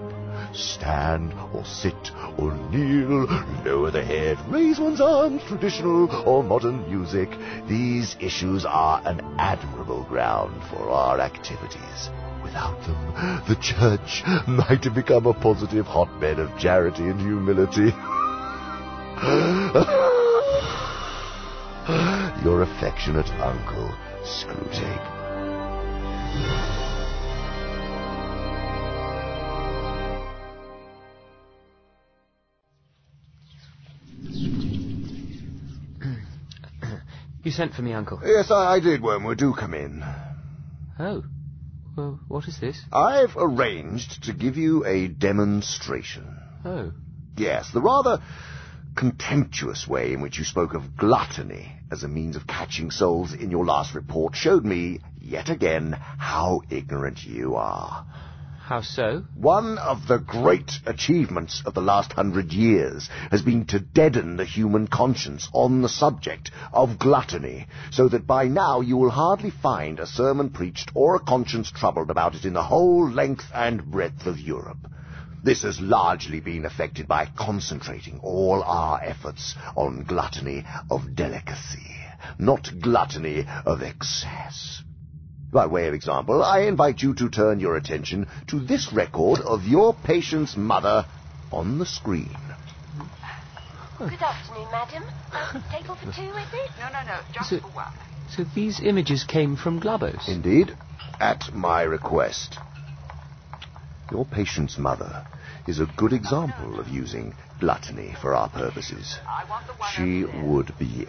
Stand 0.52 1.32
or 1.54 1.64
sit 1.64 2.10
or 2.36 2.52
kneel, 2.70 3.26
lower 3.64 3.90
the 3.90 4.04
head, 4.04 4.38
raise 4.48 4.80
one's 4.80 5.00
arms, 5.00 5.42
traditional 5.46 6.10
or 6.26 6.42
modern 6.42 6.88
music. 6.90 7.30
These 7.68 8.16
issues 8.20 8.64
are 8.64 9.00
an 9.04 9.20
admirable 9.38 10.02
ground 10.04 10.62
for 10.70 10.90
our 10.90 11.20
activities. 11.20 12.10
Without 12.42 12.82
them, 12.82 13.12
the 13.46 13.56
church 13.60 14.22
might 14.48 14.82
have 14.84 14.94
become 14.94 15.26
a 15.26 15.34
positive 15.34 15.86
hotbed 15.86 16.40
of 16.40 16.58
charity 16.58 17.04
and 17.04 17.20
humility. 17.20 17.92
Your 22.44 22.62
affectionate 22.62 23.30
uncle, 23.34 23.94
Screwtape. 24.24 25.19
You 37.42 37.50
sent 37.50 37.74
for 37.74 37.82
me, 37.82 37.94
Uncle. 37.94 38.20
Yes, 38.24 38.50
I, 38.50 38.74
I 38.74 38.80
did, 38.80 39.02
Wormwood. 39.02 39.38
Do 39.38 39.54
come 39.54 39.72
in. 39.72 40.04
Oh. 40.98 41.24
Well, 41.96 42.20
what 42.28 42.46
is 42.46 42.60
this? 42.60 42.80
I've 42.92 43.34
arranged 43.36 44.24
to 44.24 44.32
give 44.32 44.56
you 44.56 44.84
a 44.84 45.08
demonstration. 45.08 46.36
Oh. 46.64 46.92
Yes, 47.36 47.70
the 47.72 47.80
rather 47.80 48.22
contemptuous 48.94 49.88
way 49.88 50.12
in 50.12 50.20
which 50.20 50.38
you 50.38 50.44
spoke 50.44 50.74
of 50.74 50.96
gluttony 50.96 51.72
as 51.90 52.02
a 52.02 52.08
means 52.08 52.36
of 52.36 52.46
catching 52.46 52.90
souls 52.90 53.32
in 53.32 53.50
your 53.50 53.64
last 53.64 53.94
report 53.94 54.34
showed 54.34 54.64
me, 54.64 55.00
yet 55.20 55.48
again, 55.48 55.92
how 55.92 56.60
ignorant 56.68 57.24
you 57.24 57.54
are. 57.56 58.04
How 58.70 58.82
so? 58.82 59.24
One 59.34 59.78
of 59.78 60.06
the 60.06 60.18
great 60.18 60.78
achievements 60.86 61.60
of 61.66 61.74
the 61.74 61.82
last 61.82 62.12
hundred 62.12 62.52
years 62.52 63.08
has 63.32 63.42
been 63.42 63.66
to 63.66 63.80
deaden 63.80 64.36
the 64.36 64.44
human 64.44 64.86
conscience 64.86 65.48
on 65.52 65.82
the 65.82 65.88
subject 65.88 66.52
of 66.72 66.96
gluttony, 66.96 67.66
so 67.90 68.08
that 68.10 68.28
by 68.28 68.44
now 68.44 68.80
you 68.80 68.96
will 68.96 69.10
hardly 69.10 69.50
find 69.50 69.98
a 69.98 70.06
sermon 70.06 70.50
preached 70.50 70.92
or 70.94 71.16
a 71.16 71.18
conscience 71.18 71.72
troubled 71.72 72.12
about 72.12 72.36
it 72.36 72.44
in 72.44 72.52
the 72.52 72.62
whole 72.62 73.10
length 73.10 73.46
and 73.52 73.90
breadth 73.90 74.26
of 74.26 74.38
Europe. 74.38 74.86
This 75.42 75.62
has 75.62 75.80
largely 75.80 76.38
been 76.38 76.64
effected 76.64 77.08
by 77.08 77.26
concentrating 77.26 78.20
all 78.22 78.62
our 78.62 79.02
efforts 79.02 79.56
on 79.74 80.04
gluttony 80.04 80.64
of 80.88 81.16
delicacy, 81.16 81.96
not 82.38 82.70
gluttony 82.80 83.46
of 83.66 83.82
excess. 83.82 84.84
By 85.52 85.66
way 85.66 85.88
of 85.88 85.94
example, 85.94 86.44
I 86.44 86.60
invite 86.60 87.02
you 87.02 87.12
to 87.14 87.28
turn 87.28 87.58
your 87.58 87.76
attention 87.76 88.28
to 88.48 88.60
this 88.60 88.92
record 88.92 89.40
of 89.40 89.64
your 89.64 89.94
patient's 89.94 90.56
mother 90.56 91.06
on 91.50 91.78
the 91.78 91.86
screen. 91.86 92.36
Good 93.98 94.22
afternoon, 94.22 94.68
madam. 94.70 95.02
Table 95.72 95.96
for 95.96 96.12
two, 96.12 96.22
is 96.22 96.46
it? 96.52 96.70
No, 96.78 96.88
no, 96.92 97.04
no, 97.04 97.20
just 97.32 97.50
So- 97.50 97.58
for 97.58 97.68
one. 97.68 97.92
So 98.30 98.44
these 98.54 98.78
images 98.80 99.24
came 99.24 99.56
from 99.56 99.80
Glubose? 99.80 100.28
Indeed, 100.28 100.76
at 101.18 101.52
my 101.52 101.82
request. 101.82 102.56
Your 104.12 104.24
patient's 104.24 104.78
mother 104.78 105.26
is 105.66 105.80
a 105.80 105.86
good 105.96 106.12
example 106.12 106.78
of 106.78 106.88
using 106.88 107.34
gluttony 107.58 108.14
for 108.22 108.36
our 108.36 108.48
purposes. 108.48 109.18
She 109.94 110.24
would 110.24 110.78
be 110.78 111.06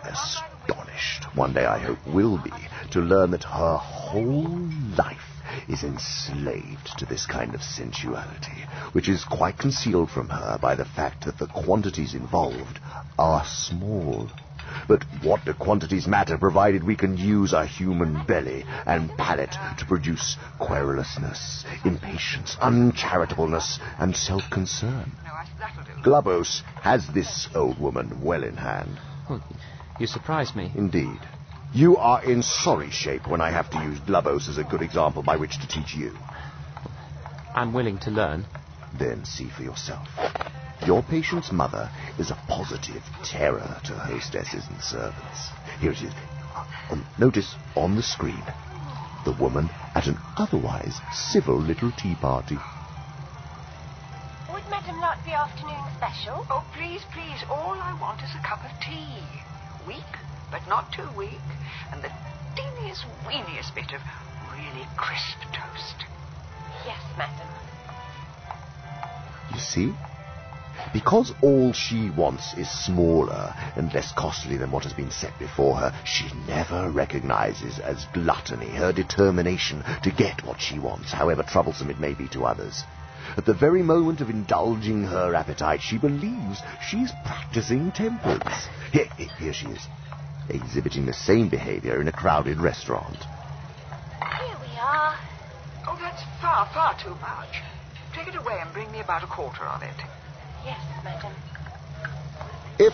astonished, 0.72 1.26
one 1.35 1.53
day 1.53 1.65
I 1.65 1.80
hope 1.80 1.99
will 2.07 2.38
be, 2.38 2.52
to 2.91 2.99
learn 2.99 3.31
that 3.31 3.43
her 3.43 3.77
whole 3.77 4.69
life 4.98 5.18
is 5.68 5.84
enslaved 5.84 6.98
to 6.98 7.06
this 7.06 7.26
kind 7.26 7.53
of 7.53 7.61
sensuality, 7.61 8.65
which 8.93 9.10
is 9.10 9.23
quite 9.23 9.57
concealed 9.57 10.10
from 10.10 10.30
her 10.30 10.57
by 10.61 10.76
the 10.76 10.85
fact 10.85 11.26
that 11.26 11.38
the 11.38 11.48
quantities 11.48 12.14
involved 12.14 12.80
are 13.19 13.43
small. 13.45 14.30
But 14.88 15.03
what 15.22 15.43
do 15.43 15.53
quantities 15.53 16.07
matter 16.07 16.38
provided 16.38 16.84
we 16.84 16.95
can 16.95 17.18
use 17.18 17.53
our 17.53 17.65
human 17.65 18.26
belly 18.26 18.64
and 18.85 19.10
palate 19.18 19.57
to 19.80 19.85
produce 19.85 20.38
querulousness, 20.60 21.65
impatience, 21.84 22.56
uncharitableness, 22.61 23.80
and 23.99 24.15
self-concern? 24.15 25.11
Glubose 26.03 26.61
has 26.81 27.06
this 27.14 27.49
old 27.53 27.80
woman 27.80 28.22
well 28.23 28.43
in 28.43 28.56
hand. 28.56 28.98
You 30.02 30.07
surprise 30.07 30.56
me. 30.56 30.72
Indeed. 30.73 31.19
You 31.76 31.98
are 31.98 32.23
in 32.23 32.41
sorry 32.41 32.90
shape 32.90 33.28
when 33.28 33.40
I 33.40 33.52
have 33.52 33.69
to 33.69 33.84
use 33.84 33.99
Glubose 33.99 34.49
as 34.49 34.57
a 34.57 34.64
good 34.64 34.82
example 34.82 35.22
by 35.22 35.36
which 35.36 35.60
to 35.60 35.68
teach 35.68 35.94
you. 35.94 36.11
I'm 37.53 37.72
willing 37.72 37.99
to 37.99 38.10
learn. 38.10 38.48
Then 38.98 39.26
see 39.26 39.48
for 39.56 39.61
yourself. 39.61 40.07
Your 40.88 41.03
patient's 41.03 41.52
mother 41.52 41.88
is 42.18 42.32
a 42.32 42.40
positive 42.48 43.03
terror 43.23 43.80
to 43.86 43.94
hostesses 43.94 44.65
and 44.72 44.82
servants. 44.82 45.49
Here 45.80 45.91
it 45.91 46.02
is. 46.02 46.14
Um, 46.90 47.06
notice 47.19 47.53
on 47.76 47.95
the 47.95 48.02
screen 48.02 48.44
the 49.23 49.38
woman 49.40 49.69
at 49.94 50.07
an 50.07 50.18
otherwise 50.36 50.99
civil 51.14 51.61
little 51.61 51.91
tea 51.91 52.15
party. 52.15 52.57
Would 54.52 54.68
madam 54.72 54.99
like 54.99 55.23
the 55.26 55.34
afternoon 55.34 55.86
special? 55.95 56.44
Oh, 56.49 56.65
please, 56.73 57.02
please, 57.14 57.44
all 57.52 57.78
I 57.80 57.95
want 58.02 58.23
is 58.23 58.32
a 58.34 58.41
cup 58.41 58.65
of 58.65 58.72
tea. 58.82 59.22
Weak, 59.87 60.11
but 60.51 60.67
not 60.67 60.91
too 60.91 61.07
weak. 61.17 61.47
And 61.91 62.03
the 62.03 62.11
teeniest, 62.55 63.05
weeniest 63.25 63.73
bit 63.75 63.91
of 63.93 64.01
really 64.51 64.85
crisp 64.97 65.39
toast. 65.53 66.05
Yes, 66.85 67.01
madam. 67.17 67.47
You 69.53 69.59
see? 69.59 69.93
Because 70.93 71.33
all 71.41 71.73
she 71.73 72.09
wants 72.09 72.53
is 72.55 72.69
smaller 72.69 73.53
and 73.75 73.93
less 73.93 74.11
costly 74.13 74.57
than 74.57 74.71
what 74.71 74.83
has 74.83 74.93
been 74.93 75.11
set 75.11 75.37
before 75.37 75.75
her, 75.75 75.93
she 76.05 76.29
never 76.47 76.89
recognizes 76.89 77.79
as 77.79 78.05
gluttony 78.13 78.69
her 78.69 78.91
determination 78.91 79.83
to 80.03 80.11
get 80.11 80.43
what 80.43 80.59
she 80.59 80.79
wants, 80.79 81.11
however 81.11 81.43
troublesome 81.43 81.89
it 81.89 81.99
may 81.99 82.13
be 82.13 82.27
to 82.29 82.45
others. 82.45 82.83
At 83.37 83.45
the 83.45 83.53
very 83.53 83.81
moment 83.81 84.19
of 84.19 84.29
indulging 84.29 85.03
her 85.03 85.33
appetite, 85.33 85.81
she 85.81 85.97
believes 85.97 86.61
she's 86.81 87.11
practicing 87.25 87.91
temperance. 87.91 88.67
Here, 88.91 89.07
here 89.17 89.29
here 89.39 89.53
she 89.53 89.67
is, 89.67 89.87
exhibiting 90.49 91.05
the 91.05 91.13
same 91.13 91.47
behavior 91.47 92.01
in 92.01 92.07
a 92.07 92.11
crowded 92.11 92.59
restaurant. 92.59 93.17
Here 93.17 94.57
we 94.59 94.77
are. 94.79 95.17
Oh, 95.87 95.97
that's 96.01 96.23
far, 96.41 96.69
far 96.73 96.97
too 97.01 97.15
much. 97.21 97.61
Take 98.13 98.27
it 98.27 98.35
away 98.35 98.57
and 98.59 98.71
bring 98.73 98.91
me 98.91 98.99
about 98.99 99.23
a 99.23 99.27
quarter 99.27 99.63
of 99.63 99.81
it. 99.81 99.95
Yes, 100.65 100.81
madam. 101.03 101.33
If 102.77 102.93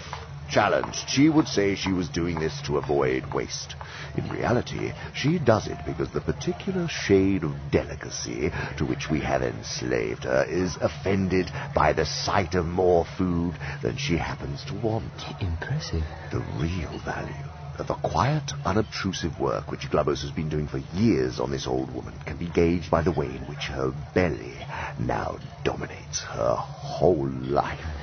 challenged, 0.50 1.10
she 1.10 1.30
would 1.30 1.48
say 1.48 1.76
she 1.76 1.92
was 1.92 2.10
doing 2.10 2.40
this 2.40 2.62
to 2.64 2.78
avoid 2.78 3.34
waste. 3.34 3.76
In 4.16 4.30
reality, 4.30 4.94
she 5.14 5.40
does 5.40 5.68
it 5.68 5.84
because 5.86 6.10
the 6.12 6.22
particular 6.22 6.88
shade 6.88 7.44
of 7.44 7.72
delicacy 7.72 8.52
to 8.78 8.86
which 8.86 9.10
we 9.10 9.22
have 9.22 9.42
enslaved 9.44 10.24
her 10.24 10.46
is 10.50 10.78
offended 10.82 11.52
by 11.74 11.94
the 11.94 12.06
sight 12.06 12.56
of 12.56 12.66
more 12.66 13.06
food 13.18 13.54
than 13.82 13.98
she 13.98 14.18
happens 14.18 14.64
to 14.66 14.76
want. 14.76 15.12
Impressive. 15.40 16.04
The 16.32 16.40
real 16.40 17.00
value 17.00 17.50
of 17.80 17.88
the 17.88 17.94
quiet, 17.96 18.52
unobtrusive 18.66 19.40
work 19.40 19.70
which 19.70 19.90
Glubose 19.92 20.22
has 20.22 20.32
been 20.32 20.50
doing 20.50 20.68
for 20.68 20.80
years 20.80 21.40
on 21.40 21.52
this 21.52 21.68
old 21.68 21.94
woman 21.94 22.20
can 22.26 22.38
be 22.38 22.48
gauged 22.48 22.90
by 22.90 23.04
the 23.04 23.12
way 23.12 23.28
in 23.28 23.46
which 23.48 23.68
her 23.68 23.92
belly 24.14 24.58
now 24.98 25.38
dominates 25.64 26.22
her 26.24 26.56
whole 26.56 27.30
life. 27.30 27.97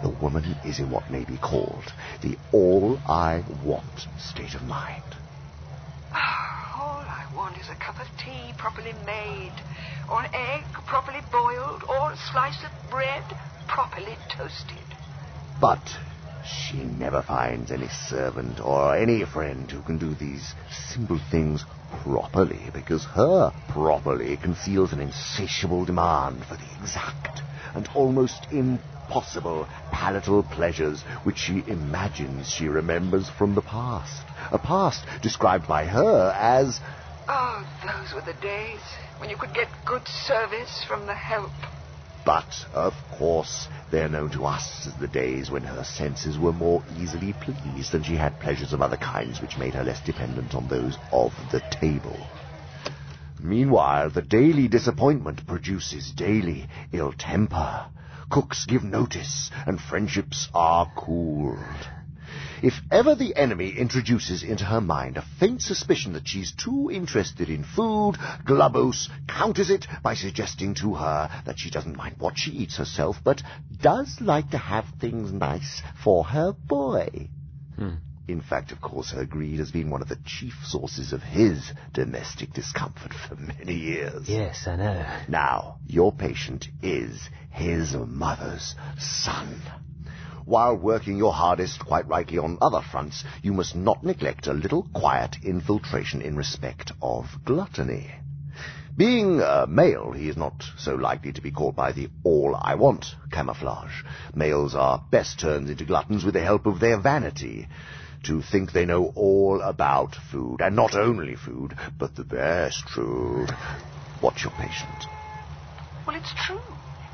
The 0.00 0.10
woman 0.10 0.56
is 0.64 0.78
in 0.78 0.90
what 0.90 1.10
may 1.10 1.24
be 1.24 1.36
called 1.38 1.92
the 2.22 2.38
all 2.52 3.00
I 3.08 3.42
want 3.64 4.06
state 4.16 4.54
of 4.54 4.62
mind. 4.62 5.02
Ah, 6.12 6.78
all 6.78 7.02
I 7.02 7.26
want 7.34 7.58
is 7.58 7.68
a 7.68 7.74
cup 7.74 7.98
of 7.98 8.06
tea 8.16 8.52
properly 8.56 8.92
made, 9.04 9.52
or 10.08 10.22
an 10.22 10.30
egg 10.32 10.62
properly 10.86 11.20
boiled, 11.32 11.82
or 11.88 12.12
a 12.12 12.16
slice 12.30 12.62
of 12.62 12.90
bread 12.90 13.24
properly 13.66 14.16
toasted. 14.28 14.86
But 15.60 15.82
she 16.44 16.76
never 16.84 17.22
finds 17.22 17.72
any 17.72 17.88
servant 17.88 18.60
or 18.60 18.96
any 18.96 19.24
friend 19.24 19.68
who 19.68 19.82
can 19.82 19.98
do 19.98 20.14
these 20.14 20.54
simple 20.92 21.18
things 21.32 21.64
properly, 22.04 22.70
because 22.72 23.04
her 23.04 23.50
properly 23.66 24.36
conceals 24.36 24.92
an 24.92 25.00
insatiable 25.00 25.84
demand 25.84 26.44
for 26.44 26.56
the 26.56 26.70
exact 26.80 27.42
and 27.74 27.88
almost 27.96 28.46
impossible 28.52 28.97
palatal 29.08 30.42
pleasures 30.42 31.02
which 31.24 31.38
she 31.38 31.64
imagines 31.66 32.48
she 32.48 32.68
remembers 32.68 33.28
from 33.28 33.54
the 33.54 33.62
past. 33.62 34.22
A 34.52 34.58
past 34.58 35.04
described 35.22 35.66
by 35.66 35.84
her 35.86 36.30
as 36.36 36.80
Oh, 37.28 37.66
those 37.84 38.14
were 38.14 38.22
the 38.22 38.38
days 38.40 38.80
when 39.18 39.28
you 39.28 39.36
could 39.36 39.52
get 39.52 39.68
good 39.84 40.06
service 40.08 40.84
from 40.88 41.06
the 41.06 41.14
help. 41.14 41.52
But, 42.24 42.66
of 42.74 42.94
course, 43.10 43.68
they're 43.90 44.08
known 44.08 44.30
to 44.32 44.44
us 44.44 44.86
as 44.86 44.94
the 44.96 45.08
days 45.08 45.50
when 45.50 45.62
her 45.62 45.84
senses 45.84 46.38
were 46.38 46.52
more 46.52 46.82
easily 46.98 47.32
pleased 47.32 47.94
and 47.94 48.04
she 48.04 48.16
had 48.16 48.38
pleasures 48.38 48.72
of 48.72 48.82
other 48.82 48.96
kinds 48.96 49.40
which 49.40 49.58
made 49.58 49.74
her 49.74 49.84
less 49.84 50.00
dependent 50.00 50.54
on 50.54 50.68
those 50.68 50.98
of 51.12 51.32
the 51.50 51.62
table. 51.70 52.18
Meanwhile, 53.40 54.10
the 54.10 54.22
daily 54.22 54.68
disappointment 54.68 55.46
produces 55.46 56.10
daily 56.12 56.66
ill 56.92 57.12
temper. 57.12 57.86
Cooks 58.30 58.66
give 58.66 58.84
notice, 58.84 59.50
and 59.66 59.80
friendships 59.80 60.48
are 60.54 60.90
cooled. 60.96 61.88
If 62.62 62.74
ever 62.90 63.14
the 63.14 63.36
enemy 63.36 63.70
introduces 63.70 64.42
into 64.42 64.64
her 64.64 64.80
mind 64.80 65.16
a 65.16 65.22
faint 65.38 65.62
suspicion 65.62 66.12
that 66.14 66.26
she's 66.26 66.52
too 66.52 66.90
interested 66.92 67.48
in 67.48 67.64
food, 67.64 68.16
Glubose 68.44 69.08
counters 69.28 69.70
it 69.70 69.86
by 70.02 70.14
suggesting 70.14 70.74
to 70.74 70.94
her 70.94 71.30
that 71.46 71.58
she 71.58 71.70
doesn't 71.70 71.96
mind 71.96 72.16
what 72.18 72.36
she 72.36 72.50
eats 72.50 72.76
herself, 72.76 73.16
but 73.22 73.42
does 73.80 74.20
like 74.20 74.50
to 74.50 74.58
have 74.58 74.86
things 75.00 75.32
nice 75.32 75.82
for 76.02 76.24
her 76.24 76.52
boy. 76.52 77.28
Hmm. 77.76 77.94
In 78.28 78.42
fact, 78.42 78.72
of 78.72 78.82
course, 78.82 79.10
her 79.12 79.24
greed 79.24 79.58
has 79.58 79.70
been 79.70 79.88
one 79.88 80.02
of 80.02 80.08
the 80.10 80.18
chief 80.26 80.52
sources 80.66 81.14
of 81.14 81.22
his 81.22 81.72
domestic 81.94 82.52
discomfort 82.52 83.14
for 83.14 83.36
many 83.36 83.72
years. 83.72 84.28
Yes, 84.28 84.66
I 84.66 84.76
know. 84.76 85.06
Now, 85.28 85.78
your 85.86 86.12
patient 86.12 86.68
is 86.82 87.30
his 87.48 87.94
mother's 87.94 88.74
son. 88.98 89.62
While 90.44 90.76
working 90.76 91.16
your 91.16 91.32
hardest, 91.32 91.80
quite 91.80 92.06
rightly, 92.06 92.36
on 92.36 92.58
other 92.60 92.82
fronts, 92.82 93.24
you 93.42 93.54
must 93.54 93.74
not 93.74 94.04
neglect 94.04 94.46
a 94.46 94.52
little 94.52 94.86
quiet 94.92 95.36
infiltration 95.42 96.20
in 96.20 96.36
respect 96.36 96.92
of 97.00 97.24
gluttony. 97.46 98.10
Being 98.94 99.40
a 99.40 99.66
male, 99.66 100.12
he 100.12 100.28
is 100.28 100.36
not 100.36 100.64
so 100.76 100.96
likely 100.96 101.32
to 101.32 101.40
be 101.40 101.52
caught 101.52 101.76
by 101.76 101.92
the 101.92 102.10
all 102.24 102.54
I 102.60 102.74
want 102.74 103.14
camouflage. 103.30 104.02
Males 104.34 104.74
are 104.74 105.02
best 105.10 105.38
turned 105.38 105.70
into 105.70 105.84
gluttons 105.84 106.24
with 106.24 106.34
the 106.34 106.42
help 106.42 106.66
of 106.66 106.80
their 106.80 106.98
vanity. 106.98 107.68
To 108.24 108.42
think 108.42 108.72
they 108.72 108.84
know 108.84 109.12
all 109.14 109.60
about 109.62 110.14
food, 110.14 110.60
and 110.60 110.76
not 110.76 110.94
only 110.94 111.34
food, 111.34 111.74
but 111.98 112.14
the 112.16 112.24
best 112.24 112.88
food. 112.90 113.50
What's 114.20 114.42
your 114.42 114.52
patient? 114.52 115.06
Well, 116.06 116.16
it's 116.16 116.32
true. 116.46 116.58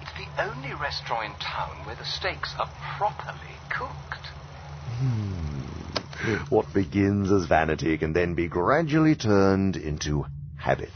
It's 0.00 0.12
the 0.12 0.42
only 0.42 0.72
restaurant 0.74 1.26
in 1.26 1.34
town 1.40 1.84
where 1.84 1.96
the 1.96 2.04
steaks 2.04 2.54
are 2.58 2.68
properly 2.98 3.56
cooked. 3.68 4.28
Hmm. 4.98 6.44
What 6.48 6.72
begins 6.72 7.30
as 7.32 7.46
vanity 7.46 7.98
can 7.98 8.12
then 8.12 8.34
be 8.34 8.48
gradually 8.48 9.14
turned 9.14 9.76
into 9.76 10.26
habit. 10.56 10.90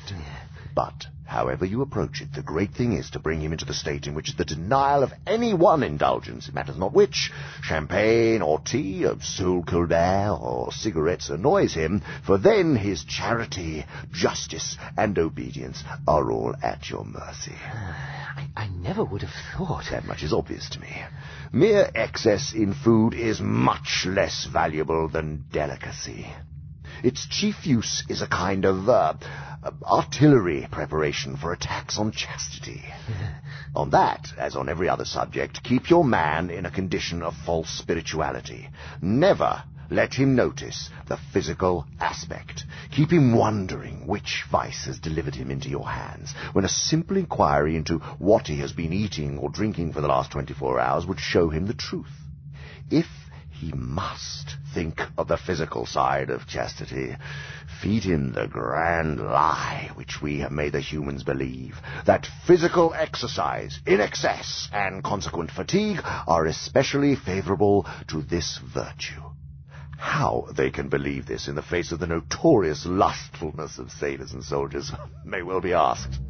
But, 0.75 1.07
however 1.29 1.67
you 1.67 1.83
approach 1.83 2.23
it, 2.23 2.33
the 2.33 2.43
great 2.43 2.73
thing 2.73 2.95
is 2.95 3.11
to 3.11 3.19
bring 3.19 3.41
him 3.41 3.53
into 3.53 3.67
the 3.67 3.75
state 3.75 4.07
in 4.07 4.15
which 4.15 4.35
the 4.37 4.45
denial 4.47 5.03
of 5.03 5.13
any 5.27 5.53
one 5.53 5.83
indulgence, 5.83 6.49
it 6.49 6.55
matters 6.55 6.79
not 6.79 6.95
which, 6.95 7.31
champagne 7.63 8.41
or 8.41 8.59
tea, 8.61 9.05
or 9.05 9.21
Sole 9.21 9.63
Colbert 9.63 10.39
or 10.41 10.73
cigarettes, 10.73 11.29
annoys 11.29 11.75
him, 11.75 12.03
for 12.25 12.39
then 12.39 12.77
his 12.77 13.05
charity, 13.05 13.85
justice, 14.11 14.79
and 14.97 15.19
obedience 15.19 15.85
are 16.07 16.33
all 16.33 16.55
at 16.63 16.89
your 16.89 17.05
mercy. 17.05 17.55
I, 17.63 18.49
I 18.57 18.69
never 18.69 19.05
would 19.05 19.23
have 19.23 19.35
thought. 19.57 19.85
That 19.91 20.07
much 20.07 20.23
is 20.23 20.33
obvious 20.33 20.71
to 20.71 20.81
me. 20.81 21.03
Mere 21.53 21.91
excess 21.95 22.55
in 22.55 22.73
food 22.73 23.13
is 23.13 23.41
much 23.41 24.07
less 24.07 24.47
valuable 24.51 25.09
than 25.09 25.45
delicacy. 25.53 26.33
Its 27.03 27.27
chief 27.29 27.67
use 27.67 28.05
is 28.09 28.23
a 28.23 28.27
kind 28.27 28.65
of 28.65 28.89
uh, 28.89 29.15
uh, 29.63 29.71
artillery 29.83 30.67
preparation 30.71 31.37
for 31.37 31.53
attacks 31.53 31.99
on 31.99 32.13
chastity. 32.13 32.83
on 33.75 33.91
that, 33.91 34.29
as 34.37 34.57
on 34.57 34.69
every 34.69 34.89
other 34.89 35.05
subject, 35.05 35.63
keep 35.63 35.91
your 35.91 36.05
man 36.05 36.51
in 36.51 36.67
a 36.67 36.71
condition 36.71 37.23
of 37.23 37.35
false 37.45 37.71
spirituality. 37.71 38.69
Never 39.03 39.63
let 39.91 40.13
him 40.13 40.35
notice 40.35 40.91
the 41.09 41.19
physical 41.33 41.87
aspect. 41.99 42.65
Keep 42.91 43.13
him 43.13 43.35
wondering 43.35 44.07
which 44.07 44.45
vice 44.51 44.85
has 44.85 44.99
delivered 44.99 45.35
him 45.35 45.51
into 45.51 45.69
your 45.69 45.89
hands, 45.89 46.35
when 46.53 46.65
a 46.65 46.69
simple 46.69 47.17
inquiry 47.17 47.77
into 47.77 47.99
what 48.19 48.47
he 48.47 48.59
has 48.59 48.73
been 48.73 48.93
eating 48.93 49.39
or 49.39 49.49
drinking 49.49 49.93
for 49.93 50.01
the 50.01 50.09
last 50.09 50.31
24 50.31 50.79
hours 50.79 51.07
would 51.07 51.21
show 51.21 51.49
him 51.49 51.67
the 51.67 51.75
truth. 51.75 52.13
If 52.91 53.07
he 53.61 53.73
must 53.73 54.57
think 54.73 55.01
of 55.17 55.27
the 55.27 55.37
physical 55.37 55.85
side 55.85 56.31
of 56.31 56.47
chastity. 56.47 57.17
Feed 57.83 58.05
him 58.05 58.33
the 58.33 58.47
grand 58.47 59.19
lie 59.19 59.91
which 59.95 60.23
we 60.23 60.39
have 60.41 60.53
made 60.53 60.73
the 60.73 60.81
humans 60.81 61.25
believe, 61.25 61.77
that 62.07 62.29
physical 62.47 62.95
exercise 62.95 63.81
in 63.85 64.01
excess 64.01 64.69
and 64.73 65.03
consequent 65.03 65.51
fatigue 65.51 66.01
are 66.27 66.47
especially 66.47 67.17
favorable 67.17 67.85
to 68.07 68.23
this 68.23 68.61
virtue. 68.73 69.23
How 69.97 70.47
they 70.57 70.71
can 70.71 70.89
believe 70.89 71.27
this 71.27 71.49
in 71.49 71.57
the 71.57 71.63
face 71.63 71.91
of 71.91 71.99
the 71.99 72.07
notorious 72.07 72.87
lustfulness 72.87 73.79
of 73.79 73.91
sailors 73.91 74.33
and 74.33 74.45
soldiers 74.45 74.93
may 75.25 75.43
well 75.43 75.61
be 75.61 75.73
asked. 75.73 76.21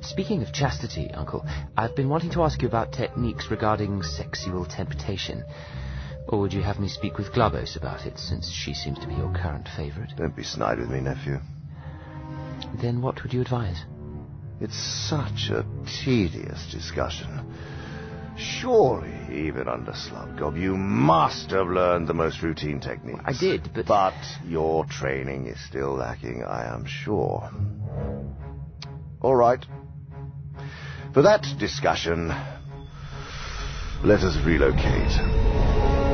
Speaking 0.00 0.42
of 0.42 0.52
chastity, 0.52 1.10
Uncle, 1.12 1.44
I've 1.76 1.94
been 1.94 2.08
wanting 2.08 2.30
to 2.30 2.42
ask 2.42 2.62
you 2.62 2.68
about 2.68 2.92
techniques 2.92 3.50
regarding 3.50 4.02
sexual 4.02 4.64
temptation. 4.64 5.44
Or 6.28 6.40
would 6.40 6.52
you 6.52 6.62
have 6.62 6.78
me 6.78 6.88
speak 6.88 7.16
with 7.16 7.32
Glubose 7.32 7.76
about 7.76 8.04
it, 8.04 8.18
since 8.18 8.52
she 8.52 8.74
seems 8.74 8.98
to 8.98 9.06
be 9.06 9.14
your 9.14 9.32
current 9.32 9.66
favourite? 9.74 10.14
Don't 10.14 10.36
be 10.36 10.44
snide 10.44 10.78
with 10.78 10.90
me, 10.90 11.00
nephew. 11.00 11.38
Then 12.82 13.00
what 13.00 13.22
would 13.22 13.32
you 13.32 13.40
advise? 13.40 13.82
It's 14.60 14.76
such 15.08 15.50
a 15.50 15.64
tedious 16.04 16.70
discussion. 16.70 17.54
Surely, 18.36 19.10
even 19.32 19.68
under 19.68 19.92
Slubgob, 19.92 20.60
you 20.60 20.76
must 20.76 21.50
have 21.50 21.66
learned 21.68 22.06
the 22.06 22.14
most 22.14 22.42
routine 22.42 22.78
techniques. 22.78 23.20
I 23.24 23.32
did, 23.32 23.70
but... 23.74 23.86
But 23.86 24.14
your 24.46 24.84
training 24.84 25.46
is 25.46 25.58
still 25.66 25.94
lacking, 25.94 26.44
I 26.44 26.72
am 26.72 26.84
sure. 26.84 27.50
All 29.22 29.34
right. 29.34 29.64
For 31.14 31.22
that 31.22 31.46
discussion, 31.58 32.28
let 34.04 34.20
us 34.20 34.36
relocate. 34.44 36.07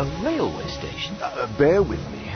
A 0.00 0.22
railway 0.24 0.66
station? 0.68 1.14
Uh, 1.20 1.46
bear 1.58 1.82
with 1.82 2.00
me. 2.08 2.32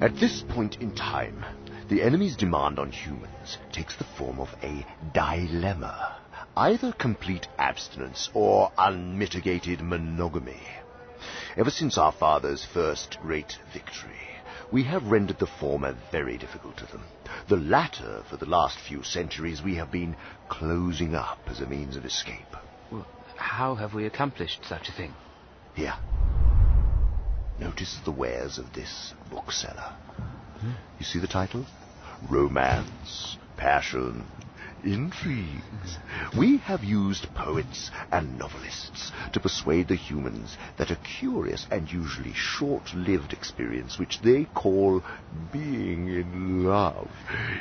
At 0.00 0.16
this 0.16 0.42
point 0.48 0.80
in 0.80 0.92
time, 0.96 1.44
the 1.88 2.02
enemy's 2.02 2.34
demand 2.34 2.80
on 2.80 2.90
humans 2.90 3.58
takes 3.70 3.94
the 3.94 4.02
form 4.18 4.40
of 4.40 4.48
a 4.64 4.84
dilemma. 5.14 6.16
Either 6.56 6.90
complete 6.90 7.46
abstinence 7.56 8.30
or 8.34 8.72
unmitigated 8.76 9.80
monogamy. 9.80 10.60
Ever 11.56 11.70
since 11.70 11.96
our 11.96 12.10
father's 12.10 12.64
first 12.64 13.18
great 13.22 13.56
victory, 13.72 14.26
we 14.72 14.82
have 14.82 15.04
rendered 15.04 15.38
the 15.38 15.46
former 15.46 15.96
very 16.10 16.36
difficult 16.36 16.78
to 16.78 16.86
them. 16.86 17.04
The 17.48 17.58
latter, 17.58 18.24
for 18.28 18.36
the 18.36 18.46
last 18.46 18.76
few 18.80 19.04
centuries, 19.04 19.62
we 19.62 19.76
have 19.76 19.92
been 19.92 20.16
closing 20.48 21.14
up 21.14 21.38
as 21.46 21.60
a 21.60 21.66
means 21.66 21.94
of 21.94 22.04
escape. 22.04 22.56
Well, 22.90 23.06
how 23.36 23.76
have 23.76 23.94
we 23.94 24.04
accomplished 24.06 24.64
such 24.64 24.88
a 24.88 24.92
thing? 24.92 25.14
Here. 25.74 25.94
Notice 27.58 27.98
the 28.04 28.10
wares 28.10 28.58
of 28.58 28.72
this 28.72 29.14
bookseller. 29.30 29.94
You 30.98 31.04
see 31.04 31.18
the 31.18 31.26
title? 31.26 31.66
Romance, 32.28 33.36
passion, 33.56 34.26
intrigues. 34.84 35.98
We 36.36 36.58
have 36.58 36.84
used 36.84 37.32
poets 37.34 37.90
and 38.10 38.38
novelists 38.38 39.12
to 39.32 39.40
persuade 39.40 39.88
the 39.88 39.96
humans 39.96 40.56
that 40.78 40.90
a 40.90 40.96
curious 40.96 41.66
and 41.70 41.90
usually 41.90 42.32
short-lived 42.34 43.32
experience 43.32 43.98
which 43.98 44.20
they 44.20 44.44
call 44.54 45.02
being 45.52 46.08
in 46.08 46.64
love 46.64 47.10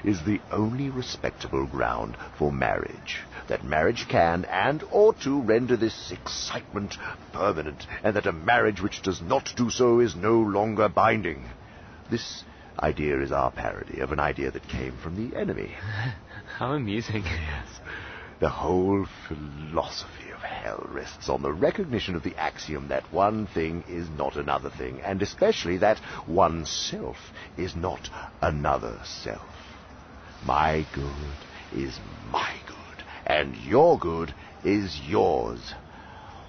is 0.04 0.24
the 0.24 0.40
only 0.52 0.90
respectable 0.90 1.66
ground 1.66 2.18
for 2.38 2.52
marriage. 2.52 3.22
That 3.48 3.64
marriage 3.64 4.08
can 4.08 4.46
and 4.46 4.84
ought 4.92 5.20
to 5.22 5.42
render 5.42 5.78
this 5.78 6.12
excitement 6.12 6.96
permanent, 7.34 7.86
and 8.04 8.16
that 8.16 8.26
a 8.26 8.32
marriage 8.32 8.82
which 8.82 9.02
does 9.02 9.22
not 9.22 9.54
do 9.56 9.70
so 9.70 10.00
is 10.00 10.16
no 10.16 10.40
longer 10.40 10.90
binding. 10.90 11.46
This 12.10 12.44
idea 12.80 13.22
is 13.22 13.32
our 13.32 13.52
parody 13.52 14.00
of 14.00 14.12
an 14.12 14.20
idea 14.20 14.52
that 14.52 14.68
came 14.68 14.98
from 14.98 15.16
the 15.16 15.38
enemy. 15.38 15.76
How 16.58 16.74
amusing. 16.74 17.24
Yes. 17.52 17.80
The 18.40 18.50
whole 18.50 19.06
philosophy 19.28 20.32
of 20.32 20.40
hell 20.42 20.84
rests 20.90 21.30
on 21.30 21.44
the 21.44 21.54
recognition 21.54 22.16
of 22.16 22.24
the 22.24 22.36
axiom 22.38 22.88
that 22.88 23.14
one 23.14 23.46
thing 23.46 23.84
is 23.88 24.10
not 24.10 24.36
another 24.36 24.72
thing, 24.72 25.00
and 25.02 25.22
especially 25.22 25.78
that 25.78 26.02
oneself 26.28 27.18
is 27.56 27.76
not 27.76 28.10
another 28.42 29.00
self. 29.04 29.48
My 30.44 30.84
good 30.94 31.80
is 31.80 32.00
my 32.32 32.52
good, 32.66 33.04
and 33.28 33.56
your 33.58 34.00
good 34.00 34.34
is 34.64 35.00
yours. 35.08 35.76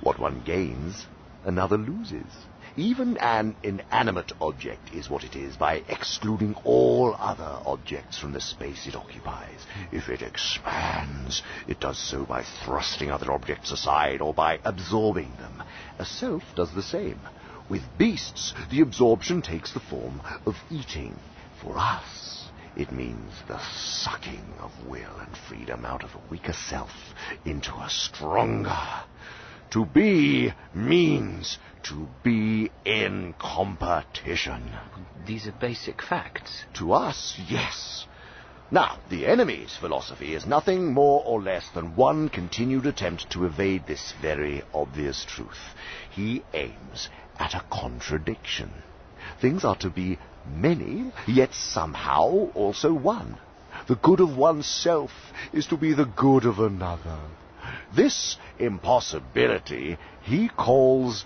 What 0.00 0.18
one 0.18 0.40
gains, 0.46 1.06
another 1.44 1.76
loses. 1.76 2.32
Even 2.76 3.18
an 3.18 3.54
inanimate 3.62 4.32
object 4.40 4.94
is 4.94 5.10
what 5.10 5.24
it 5.24 5.36
is 5.36 5.58
by 5.58 5.82
excluding 5.88 6.54
all 6.64 7.14
other 7.18 7.58
objects 7.66 8.18
from 8.18 8.32
the 8.32 8.40
space 8.40 8.86
it 8.86 8.96
occupies. 8.96 9.66
If 9.90 10.08
it 10.08 10.22
expands, 10.22 11.42
it 11.68 11.80
does 11.80 11.98
so 11.98 12.24
by 12.24 12.44
thrusting 12.64 13.10
other 13.10 13.30
objects 13.30 13.72
aside 13.72 14.22
or 14.22 14.32
by 14.32 14.58
absorbing 14.64 15.34
them. 15.36 15.62
A 15.98 16.06
self 16.06 16.42
does 16.54 16.72
the 16.72 16.82
same. 16.82 17.20
With 17.68 17.98
beasts, 17.98 18.54
the 18.70 18.80
absorption 18.80 19.42
takes 19.42 19.74
the 19.74 19.80
form 19.80 20.22
of 20.46 20.56
eating. 20.70 21.18
For 21.60 21.76
us, 21.76 22.48
it 22.74 22.90
means 22.90 23.34
the 23.48 23.60
sucking 23.60 24.54
of 24.60 24.86
will 24.86 25.18
and 25.20 25.36
freedom 25.36 25.84
out 25.84 26.04
of 26.04 26.14
a 26.14 26.30
weaker 26.30 26.54
self 26.54 27.14
into 27.44 27.74
a 27.74 27.90
stronger. 27.90 28.78
To 29.72 29.86
be 29.86 30.52
means 30.74 31.58
to 31.84 32.08
be 32.22 32.70
in 32.84 33.34
competition. 33.38 34.72
These 35.26 35.46
are 35.46 35.52
basic 35.52 36.02
facts. 36.02 36.64
To 36.74 36.92
us, 36.92 37.38
yes. 37.48 38.06
Now, 38.70 38.98
the 39.10 39.26
enemy's 39.26 39.76
philosophy 39.76 40.34
is 40.34 40.46
nothing 40.46 40.94
more 40.94 41.22
or 41.26 41.42
less 41.42 41.68
than 41.74 41.94
one 41.94 42.28
continued 42.28 42.86
attempt 42.86 43.30
to 43.30 43.44
evade 43.44 43.86
this 43.86 44.14
very 44.22 44.62
obvious 44.72 45.26
truth. 45.26 45.74
He 46.10 46.42
aims 46.54 47.10
at 47.38 47.54
a 47.54 47.64
contradiction. 47.70 48.70
Things 49.40 49.64
are 49.64 49.76
to 49.76 49.90
be 49.90 50.18
many, 50.46 51.12
yet 51.26 51.52
somehow 51.52 52.50
also 52.54 52.92
one. 52.94 53.38
The 53.88 53.96
good 53.96 54.20
of 54.20 54.36
oneself 54.36 55.10
is 55.52 55.66
to 55.66 55.76
be 55.76 55.92
the 55.92 56.06
good 56.06 56.44
of 56.44 56.58
another. 56.58 57.18
This 57.94 58.38
impossibility 58.58 59.98
he 60.22 60.48
calls 60.48 61.24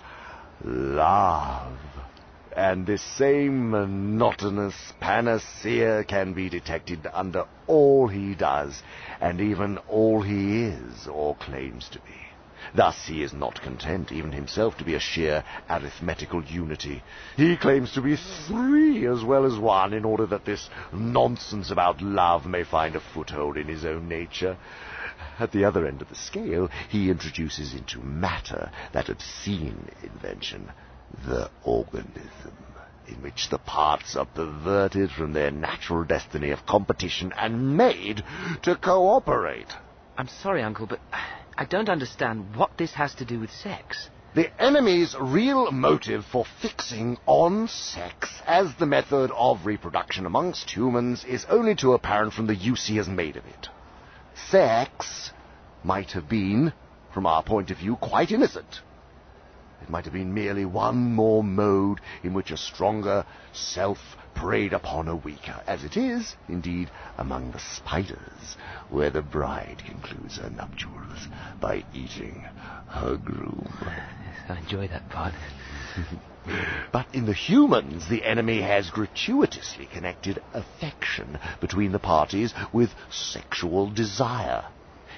love. 0.63 1.77
And 2.55 2.87
this 2.87 3.03
same 3.03 3.69
monotonous 3.69 4.93
panacea 4.99 6.03
can 6.05 6.33
be 6.33 6.49
detected 6.49 7.07
under 7.13 7.45
all 7.67 8.07
he 8.07 8.33
does, 8.33 8.81
and 9.21 9.39
even 9.39 9.77
all 9.87 10.23
he 10.23 10.63
is 10.63 11.07
or 11.07 11.35
claims 11.35 11.87
to 11.89 11.99
be. 11.99 12.15
Thus 12.75 13.05
he 13.07 13.21
is 13.21 13.33
not 13.33 13.61
content, 13.61 14.11
even 14.11 14.31
himself, 14.31 14.77
to 14.77 14.83
be 14.83 14.95
a 14.95 14.99
sheer 14.99 15.43
arithmetical 15.69 16.43
unity. 16.43 17.03
He 17.35 17.55
claims 17.57 17.93
to 17.93 18.01
be 18.01 18.17
three 18.47 19.05
as 19.07 19.23
well 19.23 19.45
as 19.45 19.57
one, 19.57 19.93
in 19.93 20.03
order 20.03 20.25
that 20.25 20.45
this 20.45 20.69
nonsense 20.91 21.69
about 21.69 22.01
love 22.01 22.45
may 22.45 22.63
find 22.63 22.95
a 22.95 22.99
foothold 23.13 23.57
in 23.57 23.67
his 23.67 23.85
own 23.85 24.09
nature. 24.09 24.57
At 25.39 25.51
the 25.51 25.65
other 25.65 25.85
end 25.85 26.01
of 26.01 26.09
the 26.09 26.15
scale, 26.15 26.67
he 26.89 27.11
introduces 27.11 27.73
into 27.73 27.99
matter 27.99 28.71
that 28.91 29.07
obscene 29.07 29.89
invention, 30.01 30.71
the 31.27 31.51
organism, 31.63 32.57
in 33.07 33.21
which 33.21 33.49
the 33.49 33.59
parts 33.59 34.15
are 34.15 34.25
perverted 34.25 35.11
from 35.11 35.33
their 35.33 35.51
natural 35.51 36.03
destiny 36.03 36.49
of 36.49 36.65
competition 36.65 37.33
and 37.37 37.77
made 37.77 38.23
to 38.63 38.75
cooperate. 38.75 39.73
I'm 40.17 40.27
sorry, 40.27 40.63
Uncle, 40.63 40.87
but 40.87 41.01
I 41.55 41.65
don't 41.65 41.89
understand 41.89 42.55
what 42.55 42.75
this 42.77 42.93
has 42.93 43.13
to 43.15 43.25
do 43.25 43.39
with 43.39 43.51
sex. 43.51 44.09
The 44.33 44.51
enemy's 44.61 45.15
real 45.19 45.71
motive 45.71 46.25
for 46.25 46.45
fixing 46.61 47.17
on 47.27 47.67
sex 47.67 48.41
as 48.45 48.73
the 48.75 48.85
method 48.87 49.31
of 49.31 49.65
reproduction 49.67 50.25
amongst 50.25 50.71
humans 50.71 51.23
is 51.25 51.45
only 51.47 51.75
too 51.75 51.93
apparent 51.93 52.33
from 52.33 52.47
the 52.47 52.55
use 52.55 52.87
he 52.87 52.97
has 52.97 53.07
made 53.07 53.37
of 53.37 53.45
it. 53.45 53.69
Sex 54.49 55.31
might 55.83 56.11
have 56.11 56.29
been, 56.29 56.71
from 57.13 57.25
our 57.25 57.43
point 57.43 57.71
of 57.71 57.77
view, 57.77 57.95
quite 57.97 58.31
innocent. 58.31 58.81
It 59.81 59.89
might 59.89 60.05
have 60.05 60.13
been 60.13 60.33
merely 60.33 60.65
one 60.65 61.13
more 61.13 61.43
mode 61.43 61.99
in 62.23 62.33
which 62.33 62.51
a 62.51 62.57
stronger 62.57 63.25
self 63.51 64.17
preyed 64.35 64.73
upon 64.73 65.07
a 65.07 65.15
weaker, 65.15 65.61
as 65.67 65.83
it 65.83 65.97
is, 65.97 66.35
indeed, 66.47 66.89
among 67.17 67.51
the 67.51 67.59
spiders, 67.59 68.57
where 68.89 69.09
the 69.09 69.21
bride 69.21 69.83
concludes 69.85 70.37
her 70.37 70.49
nuptials 70.49 71.27
by 71.59 71.83
eating 71.93 72.45
her 72.87 73.17
groom. 73.17 73.67
I 74.49 74.57
enjoy 74.57 74.87
that 74.87 75.09
part. 75.09 75.33
But 76.93 77.07
in 77.13 77.25
the 77.25 77.33
humans, 77.33 78.07
the 78.07 78.23
enemy 78.23 78.61
has 78.61 78.89
gratuitously 78.89 79.87
connected 79.87 80.41
affection 80.53 81.39
between 81.59 81.91
the 81.91 81.99
parties 81.99 82.53
with 82.71 82.95
sexual 83.09 83.89
desire. 83.89 84.63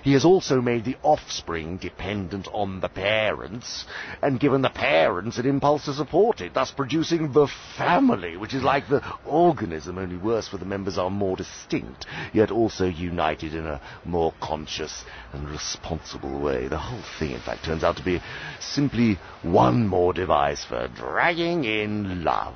He 0.04 0.14
has 0.14 0.26
also 0.26 0.62
made 0.62 0.86
the 0.86 0.98
offspring 1.04 1.78
dependent 1.78 2.48
on 2.54 2.80
the 2.80 2.90
parents 2.90 3.86
and 4.22 4.40
given 4.40 4.62
the 4.62 4.70
parents 4.70 5.38
an 5.38 5.46
impulse 5.46 5.86
to 5.86 5.94
support 5.94 6.42
it, 6.42 6.54
thus 6.54 6.72
producing 6.72 7.32
the 7.32 7.48
family, 7.78 8.38
which 8.38 8.54
is 8.54 8.64
like 8.64 8.88
the 8.88 9.04
organism, 9.26 9.98
only 9.98 10.18
worse 10.18 10.48
for 10.48 10.58
the 10.58 10.66
members 10.66 10.98
are 10.98 11.10
more 11.10 11.36
distinct, 11.36 12.06
yet 12.34 12.52
also 12.52 12.86
united 12.86 13.54
in 13.54 13.66
a 13.66 13.82
more 14.06 14.34
conscious 14.42 15.04
and 15.34 15.50
responsible 15.50 16.40
way. 16.40 16.68
The 16.68 16.78
whole 16.78 17.04
thing, 17.20 17.32
in 17.32 17.42
fact, 17.42 17.66
turns 17.66 17.84
out 17.84 17.98
to 17.98 18.04
be 18.04 18.22
simply 18.60 19.20
one 19.42 19.88
more 19.88 20.14
device 20.14 20.64
for 20.64 20.88
dragging 20.88 21.66
in 21.66 22.24
love. 22.24 22.56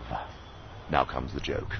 Now 0.89 1.05
comes 1.05 1.33
the 1.33 1.39
joke. 1.39 1.73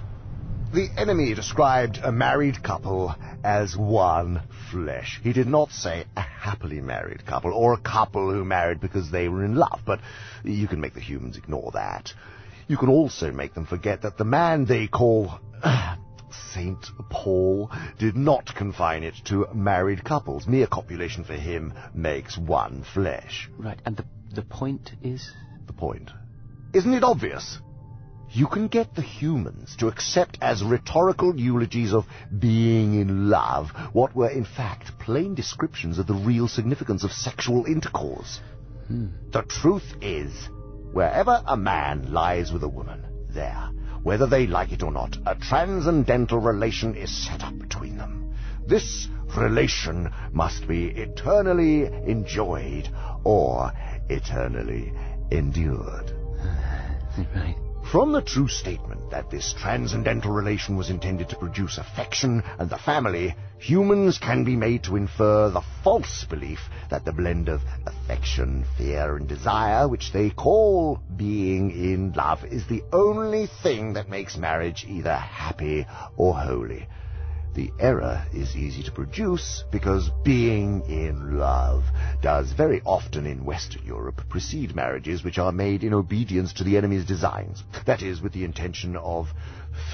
The 0.73 0.89
enemy 0.97 1.35
described 1.35 1.99
a 2.01 2.11
married 2.11 2.63
couple 2.63 3.13
as 3.43 3.77
one 3.77 4.41
flesh. 4.71 5.19
He 5.21 5.31
did 5.31 5.45
not 5.45 5.69
say 5.69 6.05
a 6.17 6.21
happily 6.21 6.81
married 6.81 7.27
couple 7.27 7.53
or 7.53 7.73
a 7.73 7.79
couple 7.79 8.31
who 8.33 8.43
married 8.43 8.81
because 8.81 9.11
they 9.11 9.29
were 9.29 9.45
in 9.45 9.53
love, 9.53 9.81
but 9.85 9.99
you 10.43 10.67
can 10.67 10.81
make 10.81 10.95
the 10.95 10.99
humans 10.99 11.37
ignore 11.37 11.69
that. 11.75 12.11
You 12.67 12.77
can 12.77 12.89
also 12.89 13.31
make 13.31 13.53
them 13.53 13.67
forget 13.67 14.01
that 14.01 14.17
the 14.17 14.23
man 14.23 14.65
they 14.65 14.87
call 14.87 15.39
Saint 16.55 16.83
Paul 17.07 17.69
did 17.99 18.15
not 18.15 18.55
confine 18.55 19.03
it 19.03 19.13
to 19.25 19.45
married 19.53 20.03
couples. 20.03 20.47
Mere 20.47 20.65
copulation 20.65 21.23
for 21.23 21.35
him 21.35 21.75
makes 21.93 22.35
one 22.35 22.83
flesh. 22.95 23.47
Right, 23.59 23.79
and 23.85 23.95
the, 23.95 24.05
the 24.33 24.41
point 24.41 24.93
is? 25.03 25.31
The 25.67 25.73
point. 25.73 26.09
Isn't 26.73 26.95
it 26.95 27.03
obvious? 27.03 27.59
You 28.35 28.47
can 28.47 28.67
get 28.67 28.95
the 28.95 29.03
humans 29.03 29.75
to 29.77 29.87
accept 29.87 30.39
as 30.41 30.63
rhetorical 30.63 31.39
eulogies 31.39 31.93
of 31.93 32.05
being 32.39 32.99
in 32.99 33.29
love 33.29 33.69
what 33.91 34.15
were 34.15 34.29
in 34.29 34.43
fact 34.43 34.97
plain 34.97 35.35
descriptions 35.35 35.99
of 35.99 36.07
the 36.07 36.15
real 36.15 36.47
significance 36.47 37.03
of 37.03 37.11
sexual 37.11 37.67
intercourse. 37.67 38.41
Hmm. 38.87 39.09
The 39.31 39.43
truth 39.43 39.85
is, 40.01 40.49
wherever 40.91 41.43
a 41.45 41.55
man 41.55 42.11
lies 42.11 42.51
with 42.51 42.63
a 42.63 42.67
woman, 42.67 43.05
there, 43.29 43.69
whether 44.01 44.25
they 44.25 44.47
like 44.47 44.71
it 44.71 44.81
or 44.81 44.91
not, 44.91 45.15
a 45.27 45.35
transcendental 45.35 46.39
relation 46.39 46.95
is 46.95 47.15
set 47.15 47.43
up 47.43 47.59
between 47.59 47.97
them. 47.97 48.33
This 48.65 49.09
relation 49.37 50.11
must 50.31 50.67
be 50.67 50.87
eternally 50.87 51.85
enjoyed 51.85 52.89
or 53.23 53.71
eternally 54.09 54.91
endured. 55.29 56.11
right. 57.35 57.62
From 57.93 58.11
the 58.11 58.23
true 58.23 58.47
statement 58.47 59.11
that 59.11 59.29
this 59.29 59.53
transcendental 59.53 60.31
relation 60.31 60.75
was 60.75 60.89
intended 60.89 61.29
to 61.29 61.35
produce 61.35 61.77
affection 61.77 62.41
and 62.57 62.67
the 62.67 62.79
family, 62.79 63.35
humans 63.59 64.17
can 64.17 64.43
be 64.43 64.55
made 64.55 64.83
to 64.85 64.95
infer 64.95 65.51
the 65.51 65.61
false 65.83 66.25
belief 66.27 66.57
that 66.89 67.05
the 67.05 67.11
blend 67.11 67.49
of 67.49 67.61
affection, 67.85 68.65
fear, 68.79 69.17
and 69.17 69.29
desire, 69.29 69.87
which 69.87 70.11
they 70.11 70.31
call 70.31 71.01
being 71.15 71.69
in 71.69 72.13
love, 72.13 72.43
is 72.45 72.65
the 72.65 72.81
only 72.91 73.47
thing 73.61 73.93
that 73.93 74.09
makes 74.09 74.37
marriage 74.37 74.87
either 74.89 75.15
happy 75.15 75.85
or 76.17 76.33
holy. 76.33 76.87
The 77.53 77.71
error 77.79 78.25
is 78.33 78.55
easy 78.55 78.81
to 78.81 78.91
produce 78.91 79.65
because 79.71 80.09
being 80.23 80.81
in 80.89 81.37
love 81.37 81.83
does 82.23 82.53
very 82.53 82.81
often 82.85 83.25
in 83.25 83.43
Western 83.43 83.85
Europe 83.85 84.21
precede 84.29 84.73
marriages 84.73 85.25
which 85.25 85.37
are 85.37 85.51
made 85.51 85.83
in 85.83 85.93
obedience 85.93 86.53
to 86.53 86.63
the 86.63 86.77
enemy's 86.77 87.03
designs. 87.03 87.61
That 87.85 88.01
is, 88.01 88.21
with 88.21 88.31
the 88.31 88.45
intention 88.45 88.95
of 88.95 89.27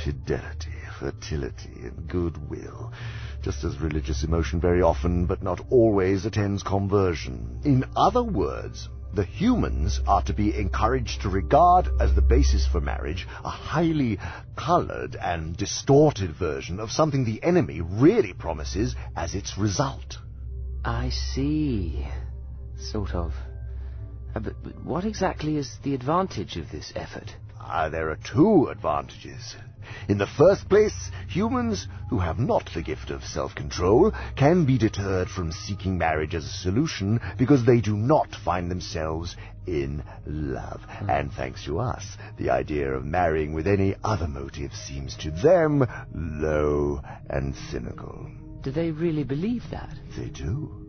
fidelity, 0.04 0.78
fertility, 1.00 1.74
and 1.82 2.08
goodwill. 2.08 2.94
Just 3.42 3.64
as 3.64 3.82
religious 3.82 4.24
emotion 4.24 4.62
very 4.62 4.84
often, 4.84 5.26
but 5.26 5.42
not 5.42 5.60
always, 5.72 6.24
attends 6.24 6.62
conversion. 6.62 7.62
In 7.64 7.86
other 7.96 8.24
words, 8.24 8.90
the 9.12 9.24
humans 9.24 10.00
are 10.06 10.22
to 10.22 10.34
be 10.34 10.56
encouraged 10.56 11.24
to 11.24 11.30
regard 11.30 11.90
as 12.00 12.14
the 12.14 12.22
basis 12.22 12.68
for 12.68 12.80
marriage 12.80 13.28
a 13.44 13.50
highly 13.50 14.20
colored 14.56 15.16
and 15.16 15.58
distorted 15.58 16.36
version 16.36 16.80
of 16.80 16.92
something 16.92 17.26
the 17.26 17.42
enemy 17.42 17.82
really 17.82 18.34
promises 18.34 18.96
as 19.16 19.34
its 19.34 19.58
result. 19.58 20.20
I 20.84 21.10
see. 21.10 22.08
Sort 22.78 23.14
of. 23.14 23.34
Uh, 24.36 24.40
but, 24.40 24.54
but 24.64 24.84
what 24.84 25.06
exactly 25.06 25.58
is 25.58 25.78
the 25.84 25.94
advantage 25.94 26.56
of 26.58 26.72
this 26.72 26.94
effort? 26.96 27.36
Ah, 27.60 27.90
there 27.90 28.10
are 28.10 28.18
two 28.18 28.68
advantages. 28.68 29.56
In 30.08 30.18
the 30.18 30.28
first 30.28 30.70
place, 30.70 31.12
humans 31.28 31.88
who 32.10 32.20
have 32.20 32.40
not 32.40 32.70
the 32.74 32.82
gift 32.82 33.10
of 33.10 33.24
self-control 33.24 34.14
can 34.36 34.66
be 34.66 34.78
deterred 34.78 35.30
from 35.30 35.52
seeking 35.52 35.98
marriage 35.98 36.36
as 36.36 36.46
a 36.46 36.50
solution 36.50 37.20
because 37.38 37.66
they 37.66 37.82
do 37.82 37.96
not 37.96 38.30
find 38.46 38.70
themselves 38.70 39.36
in 39.68 40.04
love. 40.26 40.82
And 41.08 41.32
thanks 41.32 41.66
to 41.66 41.80
us, 41.80 42.18
the 42.38 42.52
idea 42.52 42.94
of 42.94 43.06
marrying 43.06 43.54
with 43.54 43.68
any 43.68 43.96
other 44.04 44.28
motive 44.28 44.74
seems 44.74 45.16
to 45.18 45.32
them 45.32 45.86
low 46.14 47.02
and 47.30 47.56
cynical. 47.72 48.32
Do 48.62 48.72
they 48.72 48.92
really 48.92 49.24
believe 49.24 49.64
that? 49.72 49.94
They 50.18 50.30
do. 50.30 50.86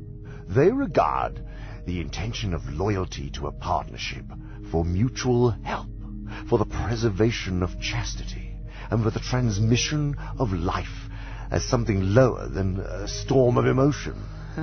They 0.49 0.73
regard 0.73 1.41
the 1.87 2.01
intention 2.01 2.53
of 2.53 2.69
loyalty 2.69 3.31
to 3.31 3.47
a 3.47 3.53
partnership 3.53 4.25
for 4.71 4.85
mutual 4.85 5.51
help, 5.51 5.89
for 6.49 6.59
the 6.59 6.65
preservation 6.65 7.63
of 7.63 7.81
chastity, 7.81 8.57
and 8.91 9.05
for 9.05 9.11
the 9.11 9.21
transmission 9.21 10.17
of 10.39 10.53
life 10.53 11.09
as 11.51 11.65
something 11.65 12.01
lower 12.15 12.49
than 12.49 12.81
a 12.81 13.07
storm 13.07 13.57
of 13.57 13.67
emotion. 13.67 14.21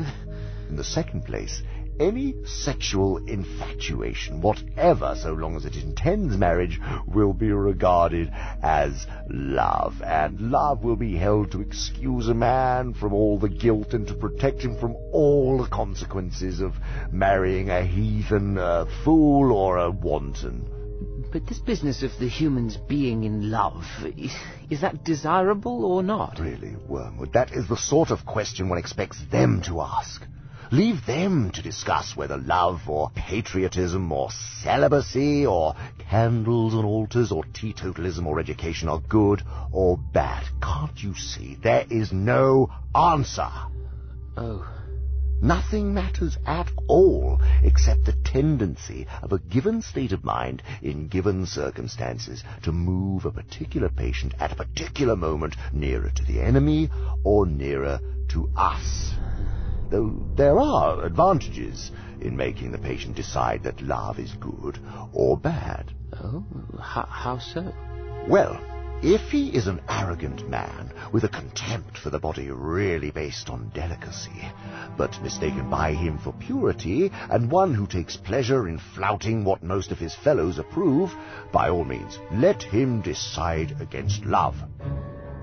In 0.69 0.75
the 0.75 0.83
second 0.83 1.25
place, 1.25 1.61
any 1.99 2.35
sexual 2.45 3.17
infatuation, 3.17 4.41
whatever, 4.41 5.15
so 5.15 5.33
long 5.33 5.55
as 5.55 5.65
it 5.65 5.75
intends 5.75 6.37
marriage, 6.37 6.79
will 7.07 7.33
be 7.33 7.51
regarded 7.51 8.31
as 8.61 9.07
love, 9.29 10.01
and 10.01 10.39
love 10.39 10.83
will 10.83 10.95
be 10.95 11.15
held 11.15 11.51
to 11.51 11.61
excuse 11.61 12.27
a 12.27 12.33
man 12.33 12.93
from 12.93 13.13
all 13.13 13.39
the 13.39 13.49
guilt 13.49 13.93
and 13.93 14.07
to 14.07 14.13
protect 14.13 14.61
him 14.61 14.77
from 14.79 14.95
all 15.11 15.57
the 15.57 15.69
consequences 15.69 16.61
of 16.61 16.73
marrying 17.11 17.69
a 17.69 17.85
heathen, 17.85 18.57
a 18.57 18.85
fool, 19.03 19.51
or 19.51 19.77
a 19.77 19.89
wanton. 19.89 20.65
But 21.31 21.45
this 21.45 21.59
business 21.59 22.03
of 22.03 22.17
the 22.19 22.29
humans 22.29 22.77
being 22.77 23.23
in 23.23 23.51
love, 23.51 23.85
is, 24.69 24.81
that 24.81 25.03
desirable 25.03 25.83
or 25.83 26.01
not? 26.01 26.39
Really, 26.39 26.75
Wormwood, 26.87 27.33
that 27.33 27.51
is 27.51 27.67
the 27.67 27.75
sort 27.75 28.11
of 28.11 28.25
question 28.25 28.69
one 28.69 28.77
expects 28.77 29.19
them 29.29 29.61
to 29.63 29.81
ask. 29.81 30.25
Leave 30.71 31.05
them 31.05 31.49
to 31.51 31.61
discuss 31.61 32.15
whether 32.17 32.37
love 32.37 32.89
or 32.89 33.09
patriotism 33.15 34.11
or 34.11 34.29
celibacy 34.61 35.45
or 35.45 35.73
candles 36.09 36.73
on 36.73 36.83
altars 36.83 37.31
or 37.31 37.43
teetotalism 37.45 38.25
or 38.25 38.39
education 38.39 38.89
are 38.89 38.99
good 38.99 39.41
or 39.71 39.97
bad. 39.97 40.43
Can't 40.61 41.01
you 41.01 41.15
see? 41.15 41.57
There 41.63 41.85
is 41.89 42.11
no 42.11 42.69
answer. 42.93 43.49
Oh. 44.35 44.67
Nothing 45.41 45.93
matters 45.93 46.37
at 46.45 46.69
all 46.87 47.39
except 47.63 48.05
the 48.05 48.13
tendency 48.25 49.07
of 49.21 49.31
a 49.31 49.39
given 49.39 49.81
state 49.81 50.11
of 50.11 50.25
mind 50.25 50.63
in 50.81 51.07
given 51.07 51.45
circumstances 51.45 52.43
to 52.63 52.71
move 52.73 53.23
a 53.23 53.31
particular 53.31 53.87
patient 53.87 54.33
at 54.39 54.51
a 54.51 54.55
particular 54.55 55.15
moment 55.15 55.55
nearer 55.71 56.09
to 56.09 56.25
the 56.25 56.41
enemy 56.41 56.89
or 57.23 57.45
nearer 57.45 57.99
to 58.29 58.49
us. 58.57 59.13
Though 59.89 60.13
there 60.35 60.59
are 60.59 61.05
advantages 61.05 61.91
in 62.19 62.35
making 62.35 62.71
the 62.71 62.77
patient 62.77 63.15
decide 63.15 63.63
that 63.63 63.81
love 63.81 64.19
is 64.19 64.33
good 64.33 64.79
or 65.13 65.37
bad. 65.37 65.93
Oh, 66.13 66.43
how, 66.79 67.05
how 67.09 67.37
so? 67.37 67.73
Well, 68.27 68.59
if 69.01 69.29
he 69.29 69.49
is 69.49 69.67
an 69.67 69.79
arrogant 69.87 70.49
man 70.49 70.91
with 71.11 71.23
a 71.23 71.29
contempt 71.29 71.97
for 71.97 72.09
the 72.09 72.19
body 72.19 72.49
really 72.49 73.11
based 73.11 73.47
on 73.47 73.71
delicacy, 73.73 74.41
but 74.97 75.21
mistaken 75.21 75.69
by 75.69 75.93
him 75.93 76.17
for 76.17 76.33
purity, 76.33 77.11
and 77.29 77.51
one 77.51 77.75
who 77.75 77.85
takes 77.85 78.17
pleasure 78.17 78.67
in 78.67 78.79
flouting 78.79 79.43
what 79.43 79.61
most 79.61 79.91
of 79.91 79.99
his 79.99 80.15
fellows 80.15 80.57
approve, 80.57 81.15
by 81.51 81.69
all 81.69 81.85
means, 81.85 82.17
let 82.31 82.63
him 82.63 83.01
decide 83.01 83.79
against 83.79 84.25
love. 84.25 84.55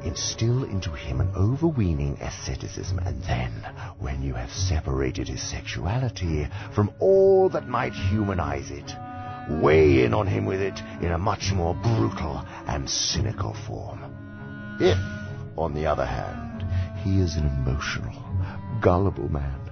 Instill 0.05 0.65
into 0.65 0.91
him 0.91 1.21
an 1.21 1.31
overweening 1.35 2.21
asceticism, 2.21 2.99
and 2.99 3.23
then, 3.23 3.51
when 3.99 4.23
you 4.23 4.35
have 4.35 4.53
separated 4.53 5.29
his 5.29 5.43
sexuality 5.43 6.47
from 6.75 6.91
all 6.99 7.49
that 7.49 7.69
might 7.69 7.95
humanize 7.95 8.71
it, 8.71 8.93
weigh 9.63 10.05
in 10.05 10.13
on 10.13 10.27
him 10.27 10.45
with 10.45 10.61
it 10.61 10.79
in 11.01 11.13
a 11.13 11.19
much 11.19 11.53
more 11.53 11.75
brutal 11.75 12.45
and 12.67 12.89
cynical 12.89 13.55
form. 13.67 14.01
If, 14.79 14.99
on 15.57 15.73
the 15.73 15.87
other 15.87 16.05
hand, 16.05 16.67
he 17.03 17.21
is 17.21 17.37
an 17.37 17.47
emotional, 17.47 18.23
gullible 18.81 19.31
man, 19.31 19.64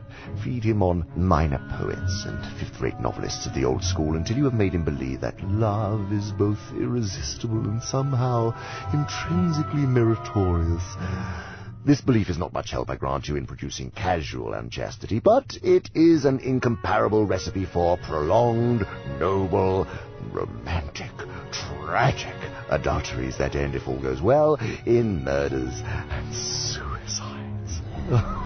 feed 0.43 0.65
him 0.65 0.82
on 0.82 1.07
minor 1.16 1.61
poets 1.78 2.24
and 2.27 2.44
fifth-rate 2.59 3.01
novelists 3.01 3.47
of 3.47 3.55
the 3.55 3.65
old 3.65 3.82
school 3.82 4.16
until 4.16 4.36
you 4.36 4.44
have 4.44 4.55
made 4.55 4.74
him 4.74 4.85
believe 4.85 5.20
that 5.20 5.43
love 5.43 6.12
is 6.12 6.33
both 6.33 6.59
irresistible 6.76 7.65
and 7.65 7.83
somehow 7.83 8.55
intrinsically 8.92 9.86
meritorious. 9.86 10.83
This 11.84 12.01
belief 12.01 12.31
is 12.31 12.39
not 12.39 12.52
much 12.52 12.70
help, 12.70 12.91
I 12.91 12.97
grant 12.97 13.26
you, 13.26 13.34
in 13.34 13.44
producing 13.44 13.91
casual 13.91 14.55
unchastity, 14.55 15.18
but 15.18 15.59
it 15.65 15.91
is 15.94 16.25
an 16.25 16.39
incomparable 16.39 17.26
recipe 17.26 17.65
for 17.65 17.97
prolonged, 17.97 18.86
noble, 19.18 19.89
romantic, 20.31 21.10
tragic 21.51 22.36
adulteries 22.70 23.36
that 23.39 23.57
end, 23.57 23.75
if 23.75 23.89
all 23.89 24.01
goes 24.01 24.23
well, 24.23 24.55
in 24.86 25.25
murders 25.25 25.83
and 25.84 26.34
suicides. 26.34 27.81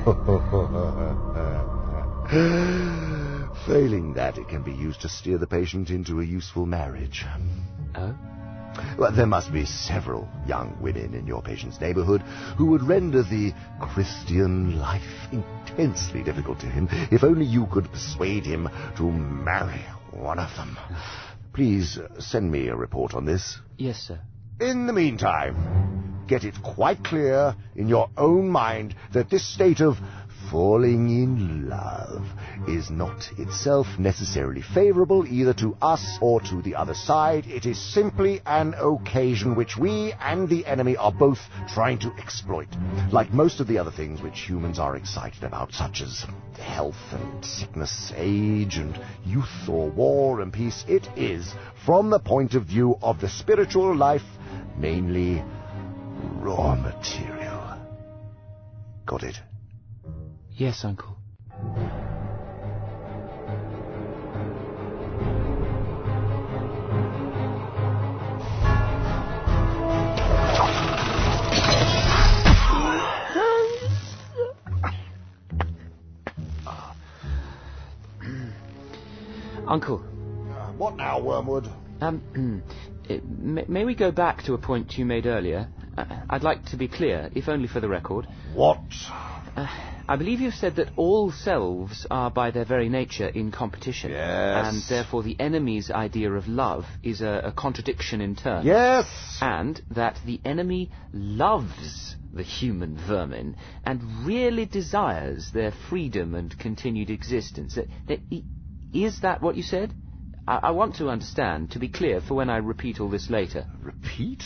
Failing 3.66 4.14
that, 4.14 4.38
it 4.38 4.48
can 4.48 4.62
be 4.62 4.72
used 4.72 5.02
to 5.02 5.08
steer 5.08 5.36
the 5.36 5.46
patient 5.46 5.90
into 5.90 6.20
a 6.20 6.24
useful 6.24 6.64
marriage. 6.64 7.26
Oh? 7.94 8.16
Well, 8.98 9.12
there 9.12 9.26
must 9.26 9.52
be 9.52 9.66
several 9.66 10.28
young 10.46 10.78
women 10.80 11.14
in 11.14 11.26
your 11.26 11.42
patient's 11.42 11.80
neighborhood 11.80 12.22
who 12.56 12.66
would 12.66 12.82
render 12.82 13.22
the 13.22 13.52
Christian 13.80 14.78
life 14.78 15.28
intensely 15.32 16.22
difficult 16.22 16.60
to 16.60 16.66
him 16.66 16.88
if 17.10 17.22
only 17.22 17.44
you 17.44 17.66
could 17.66 17.92
persuade 17.92 18.46
him 18.46 18.70
to 18.96 19.02
marry 19.02 19.84
one 20.12 20.38
of 20.38 20.54
them. 20.56 20.78
Please 21.52 21.98
send 22.18 22.50
me 22.50 22.68
a 22.68 22.76
report 22.76 23.12
on 23.12 23.26
this. 23.26 23.58
Yes, 23.76 23.98
sir. 23.98 24.20
In 24.60 24.86
the 24.86 24.92
meantime, 24.92 26.19
get 26.30 26.44
it 26.44 26.62
quite 26.62 27.02
clear 27.02 27.56
in 27.74 27.88
your 27.88 28.08
own 28.16 28.48
mind 28.48 28.94
that 29.12 29.28
this 29.28 29.44
state 29.44 29.80
of 29.80 29.96
falling 30.48 31.08
in 31.08 31.68
love 31.68 32.24
is 32.68 32.88
not 32.88 33.28
itself 33.36 33.88
necessarily 33.98 34.62
favorable 34.62 35.26
either 35.26 35.52
to 35.52 35.76
us 35.82 36.18
or 36.20 36.40
to 36.40 36.62
the 36.62 36.76
other 36.76 36.94
side. 36.94 37.44
It 37.48 37.66
is 37.66 37.80
simply 37.80 38.40
an 38.46 38.74
occasion 38.78 39.56
which 39.56 39.76
we 39.76 40.14
and 40.20 40.48
the 40.48 40.64
enemy 40.66 40.96
are 40.96 41.10
both 41.10 41.40
trying 41.68 41.98
to 41.98 42.12
exploit. 42.16 42.68
Like 43.10 43.32
most 43.32 43.58
of 43.58 43.66
the 43.66 43.78
other 43.78 43.90
things 43.90 44.22
which 44.22 44.38
humans 44.38 44.78
are 44.78 44.94
excited 44.94 45.42
about, 45.42 45.72
such 45.72 46.00
as 46.00 46.26
health 46.60 46.94
and 47.10 47.44
sickness, 47.44 48.12
age 48.14 48.76
and 48.76 48.96
youth 49.26 49.68
or 49.68 49.90
war 49.90 50.42
and 50.42 50.52
peace, 50.52 50.84
it 50.86 51.08
is, 51.16 51.52
from 51.84 52.08
the 52.08 52.20
point 52.20 52.54
of 52.54 52.66
view 52.66 52.96
of 53.02 53.20
the 53.20 53.28
spiritual 53.28 53.96
life, 53.96 54.22
mainly 54.76 55.42
raw 56.40 56.74
material. 56.74 57.78
Got 59.06 59.22
it? 59.24 59.36
Yes, 60.52 60.84
Uncle. 60.84 61.16
Uncle. 79.66 80.02
Uh, 80.50 80.72
what 80.72 80.96
now, 80.96 81.20
Wormwood? 81.20 81.68
Um, 82.00 82.62
may, 83.38 83.64
may 83.68 83.84
we 83.84 83.94
go 83.94 84.10
back 84.10 84.42
to 84.44 84.54
a 84.54 84.58
point 84.58 84.96
you 84.98 85.04
made 85.04 85.26
earlier? 85.26 85.68
Uh, 85.96 86.04
I'd 86.28 86.42
like 86.42 86.64
to 86.66 86.76
be 86.76 86.88
clear, 86.88 87.30
if 87.34 87.48
only 87.48 87.68
for 87.68 87.80
the 87.80 87.88
record. 87.88 88.26
What? 88.54 88.80
Uh, 89.56 89.66
I 90.08 90.16
believe 90.16 90.40
you've 90.40 90.54
said 90.54 90.76
that 90.76 90.90
all 90.96 91.30
selves 91.30 92.06
are 92.10 92.30
by 92.30 92.50
their 92.50 92.64
very 92.64 92.88
nature 92.88 93.28
in 93.28 93.52
competition. 93.52 94.10
Yes. 94.10 94.74
And 94.74 94.82
therefore 94.88 95.22
the 95.22 95.36
enemy's 95.38 95.90
idea 95.90 96.32
of 96.32 96.48
love 96.48 96.84
is 97.02 97.20
a, 97.20 97.42
a 97.44 97.52
contradiction 97.52 98.20
in 98.20 98.36
terms. 98.36 98.66
Yes. 98.66 99.06
And 99.40 99.80
that 99.90 100.18
the 100.26 100.40
enemy 100.44 100.90
loves 101.12 102.16
the 102.32 102.42
human 102.42 102.96
vermin 102.96 103.56
and 103.84 104.26
really 104.26 104.66
desires 104.66 105.50
their 105.52 105.72
freedom 105.88 106.34
and 106.34 106.56
continued 106.58 107.10
existence. 107.10 107.76
That, 108.08 108.20
is 108.92 109.20
that 109.20 109.42
what 109.42 109.56
you 109.56 109.62
said? 109.62 109.92
I, 110.46 110.58
I 110.64 110.70
want 110.70 110.96
to 110.96 111.08
understand, 111.08 111.72
to 111.72 111.78
be 111.78 111.88
clear, 111.88 112.20
for 112.20 112.34
when 112.34 112.50
I 112.50 112.58
repeat 112.58 113.00
all 113.00 113.10
this 113.10 113.30
later. 113.30 113.66
Repeat? 113.80 114.42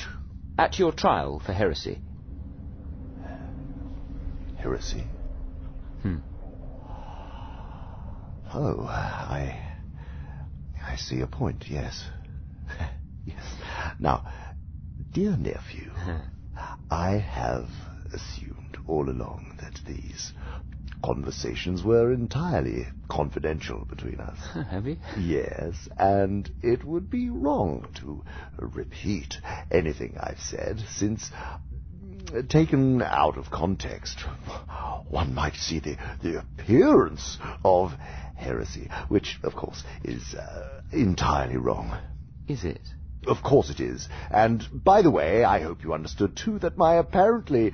At 0.56 0.78
your 0.78 0.92
trial 0.92 1.40
for 1.40 1.52
heresy. 1.52 2.00
Heresy? 4.56 5.04
Hmm. 6.02 6.18
Oh, 8.52 8.86
I. 8.86 9.60
I 10.86 10.96
see 10.96 11.20
a 11.20 11.26
point, 11.26 11.64
yes. 11.68 12.08
yes. 13.24 13.42
Now, 13.98 14.24
dear 15.12 15.36
nephew, 15.36 15.90
I 16.90 17.16
have 17.16 17.68
assumed 18.12 18.76
all 18.86 19.10
along 19.10 19.54
that 19.60 19.80
these 19.86 20.32
conversations 21.04 21.82
were 21.82 22.12
entirely 22.12 22.86
confidential 23.08 23.84
between 23.84 24.18
us. 24.20 24.38
Have 24.70 24.86
you? 24.86 24.96
Yes, 25.18 25.88
and 25.98 26.50
it 26.62 26.82
would 26.82 27.10
be 27.10 27.28
wrong 27.28 27.86
to 28.00 28.24
repeat 28.58 29.36
anything 29.70 30.16
I've 30.18 30.40
said, 30.40 30.82
since, 30.96 31.30
taken 32.48 33.02
out 33.02 33.36
of 33.36 33.50
context, 33.50 34.20
one 35.08 35.34
might 35.34 35.56
see 35.56 35.78
the, 35.78 35.96
the 36.22 36.38
appearance 36.38 37.38
of 37.64 37.92
heresy, 38.34 38.88
which, 39.08 39.38
of 39.42 39.54
course, 39.54 39.84
is 40.02 40.34
uh, 40.34 40.80
entirely 40.90 41.58
wrong. 41.58 41.96
Is 42.48 42.64
it? 42.64 42.80
Of 43.26 43.42
course 43.42 43.70
it 43.70 43.80
is. 43.80 44.08
And, 44.30 44.66
by 44.72 45.02
the 45.02 45.10
way, 45.10 45.44
I 45.44 45.60
hope 45.60 45.84
you 45.84 45.94
understood, 45.94 46.36
too, 46.36 46.58
that 46.60 46.78
my 46.78 46.96
apparently 46.96 47.72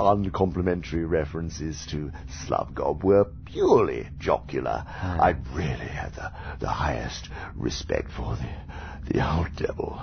uncomplimentary 0.00 1.04
references 1.04 1.86
to 1.90 2.10
Slubgob 2.46 3.02
were 3.02 3.26
purely 3.46 4.08
jocular. 4.18 4.84
I 4.86 5.34
really 5.52 5.86
had 5.86 6.14
the, 6.14 6.32
the 6.60 6.68
highest 6.68 7.28
respect 7.54 8.10
for 8.10 8.36
the, 8.36 9.12
the 9.12 9.36
old 9.36 9.54
devil. 9.56 10.02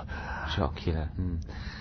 Jocular. 0.56 1.10
Hmm. 1.16 1.36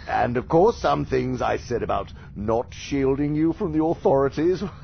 And, 0.07 0.37
of 0.37 0.47
course, 0.47 0.77
some 0.77 1.05
things 1.05 1.41
I 1.41 1.57
said 1.57 1.83
about 1.83 2.11
not 2.35 2.73
shielding 2.73 3.35
you 3.35 3.53
from 3.53 3.73
the 3.73 3.83
authorities 3.83 4.63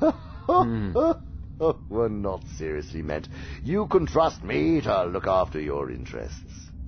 were 1.88 2.08
not 2.08 2.44
seriously 2.58 3.02
meant. 3.02 3.28
You 3.62 3.86
can 3.86 4.06
trust 4.06 4.42
me 4.42 4.80
to 4.82 5.04
look 5.04 5.26
after 5.26 5.60
your 5.60 5.90
interests. 5.90 6.40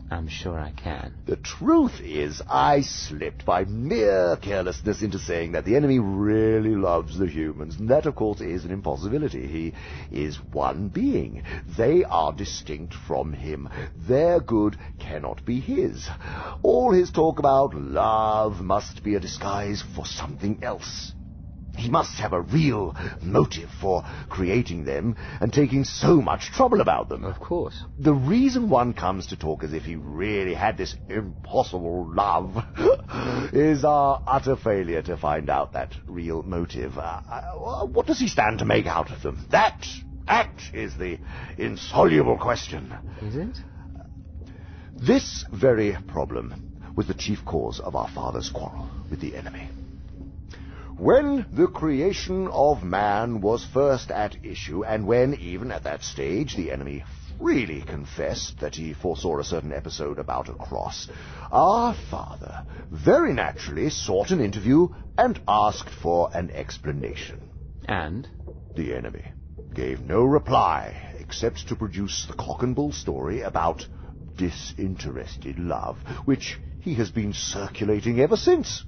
I'm 0.08 0.28
sure 0.28 0.56
I 0.58 0.70
can. 0.70 1.16
The 1.26 1.36
truth 1.36 2.00
is, 2.00 2.40
I 2.48 2.82
slipped 2.82 3.44
by 3.44 3.64
mere 3.64 4.36
carelessness 4.36 5.02
into 5.02 5.18
saying 5.18 5.52
that 5.52 5.64
the 5.64 5.74
enemy 5.74 5.98
really 5.98 6.76
loves 6.76 7.18
the 7.18 7.26
humans. 7.26 7.76
And 7.78 7.88
that, 7.88 8.06
of 8.06 8.14
course, 8.14 8.40
is 8.40 8.64
an 8.64 8.70
impossibility. 8.70 9.48
He 9.48 9.74
is 10.10 10.36
one 10.52 10.88
being. 10.88 11.42
They 11.66 12.04
are 12.04 12.32
distinct 12.32 12.94
from 12.94 13.32
him. 13.32 13.68
Their 13.96 14.38
good 14.38 14.76
cannot 14.98 15.44
be 15.44 15.58
his. 15.58 16.08
All 16.62 16.92
his 16.92 17.10
talk 17.10 17.40
about 17.40 17.74
love 17.74 18.60
must 18.60 19.02
be 19.02 19.16
a 19.16 19.20
disguise 19.20 19.82
for 19.82 20.06
something 20.06 20.58
else. 20.62 21.14
He 21.76 21.88
must 21.90 22.18
have 22.18 22.32
a 22.32 22.40
real 22.40 22.94
motive 23.22 23.70
for 23.80 24.04
creating 24.28 24.84
them 24.84 25.16
and 25.40 25.52
taking 25.52 25.84
so 25.84 26.20
much 26.20 26.50
trouble 26.52 26.80
about 26.80 27.08
them. 27.08 27.24
Of 27.24 27.38
course. 27.38 27.82
The 27.98 28.14
reason 28.14 28.68
one 28.68 28.94
comes 28.94 29.28
to 29.28 29.36
talk 29.36 29.62
as 29.62 29.72
if 29.72 29.84
he 29.84 29.96
really 29.96 30.54
had 30.54 30.76
this 30.76 30.96
impossible 31.08 32.12
love 32.12 32.56
is 33.52 33.84
our 33.84 34.22
utter 34.26 34.56
failure 34.56 35.02
to 35.02 35.16
find 35.16 35.50
out 35.50 35.72
that 35.74 35.94
real 36.06 36.42
motive. 36.42 36.98
Uh, 36.98 37.20
uh, 37.28 37.86
what 37.86 38.06
does 38.06 38.18
he 38.18 38.28
stand 38.28 38.60
to 38.60 38.64
make 38.64 38.86
out 38.86 39.10
of 39.10 39.22
them? 39.22 39.46
That, 39.50 39.86
that 40.26 40.50
is 40.72 40.96
the 40.96 41.18
insoluble 41.58 42.38
question. 42.38 42.94
Is 43.22 43.36
it? 43.36 43.56
This 44.94 45.44
very 45.52 45.96
problem 46.08 46.72
was 46.96 47.06
the 47.06 47.14
chief 47.14 47.44
cause 47.44 47.80
of 47.80 47.94
our 47.94 48.08
father's 48.08 48.48
quarrel 48.48 48.88
with 49.10 49.20
the 49.20 49.36
enemy. 49.36 49.68
When 50.98 51.44
the 51.52 51.66
creation 51.66 52.48
of 52.48 52.82
man 52.82 53.42
was 53.42 53.62
first 53.62 54.10
at 54.10 54.42
issue, 54.42 54.82
and 54.82 55.06
when, 55.06 55.34
even 55.34 55.70
at 55.70 55.84
that 55.84 56.02
stage, 56.02 56.56
the 56.56 56.72
enemy 56.72 57.04
freely 57.36 57.82
confessed 57.82 58.60
that 58.60 58.76
he 58.76 58.94
foresaw 58.94 59.38
a 59.38 59.44
certain 59.44 59.74
episode 59.74 60.18
about 60.18 60.48
a 60.48 60.54
cross, 60.54 61.06
our 61.52 61.92
father 61.92 62.62
very 62.90 63.34
naturally 63.34 63.90
sought 63.90 64.30
an 64.30 64.40
interview 64.40 64.88
and 65.18 65.38
asked 65.46 65.90
for 65.90 66.30
an 66.32 66.50
explanation. 66.52 67.42
And? 67.84 68.26
The 68.74 68.94
enemy 68.94 69.24
gave 69.74 70.00
no 70.00 70.24
reply 70.24 70.96
except 71.18 71.68
to 71.68 71.76
produce 71.76 72.24
the 72.24 72.32
cock 72.32 72.62
and 72.62 72.74
bull 72.74 72.92
story 72.92 73.42
about 73.42 73.86
disinterested 74.38 75.58
love, 75.58 75.98
which 76.24 76.58
he 76.80 76.94
has 76.94 77.10
been 77.10 77.34
circulating 77.34 78.18
ever 78.18 78.38
since. 78.38 78.84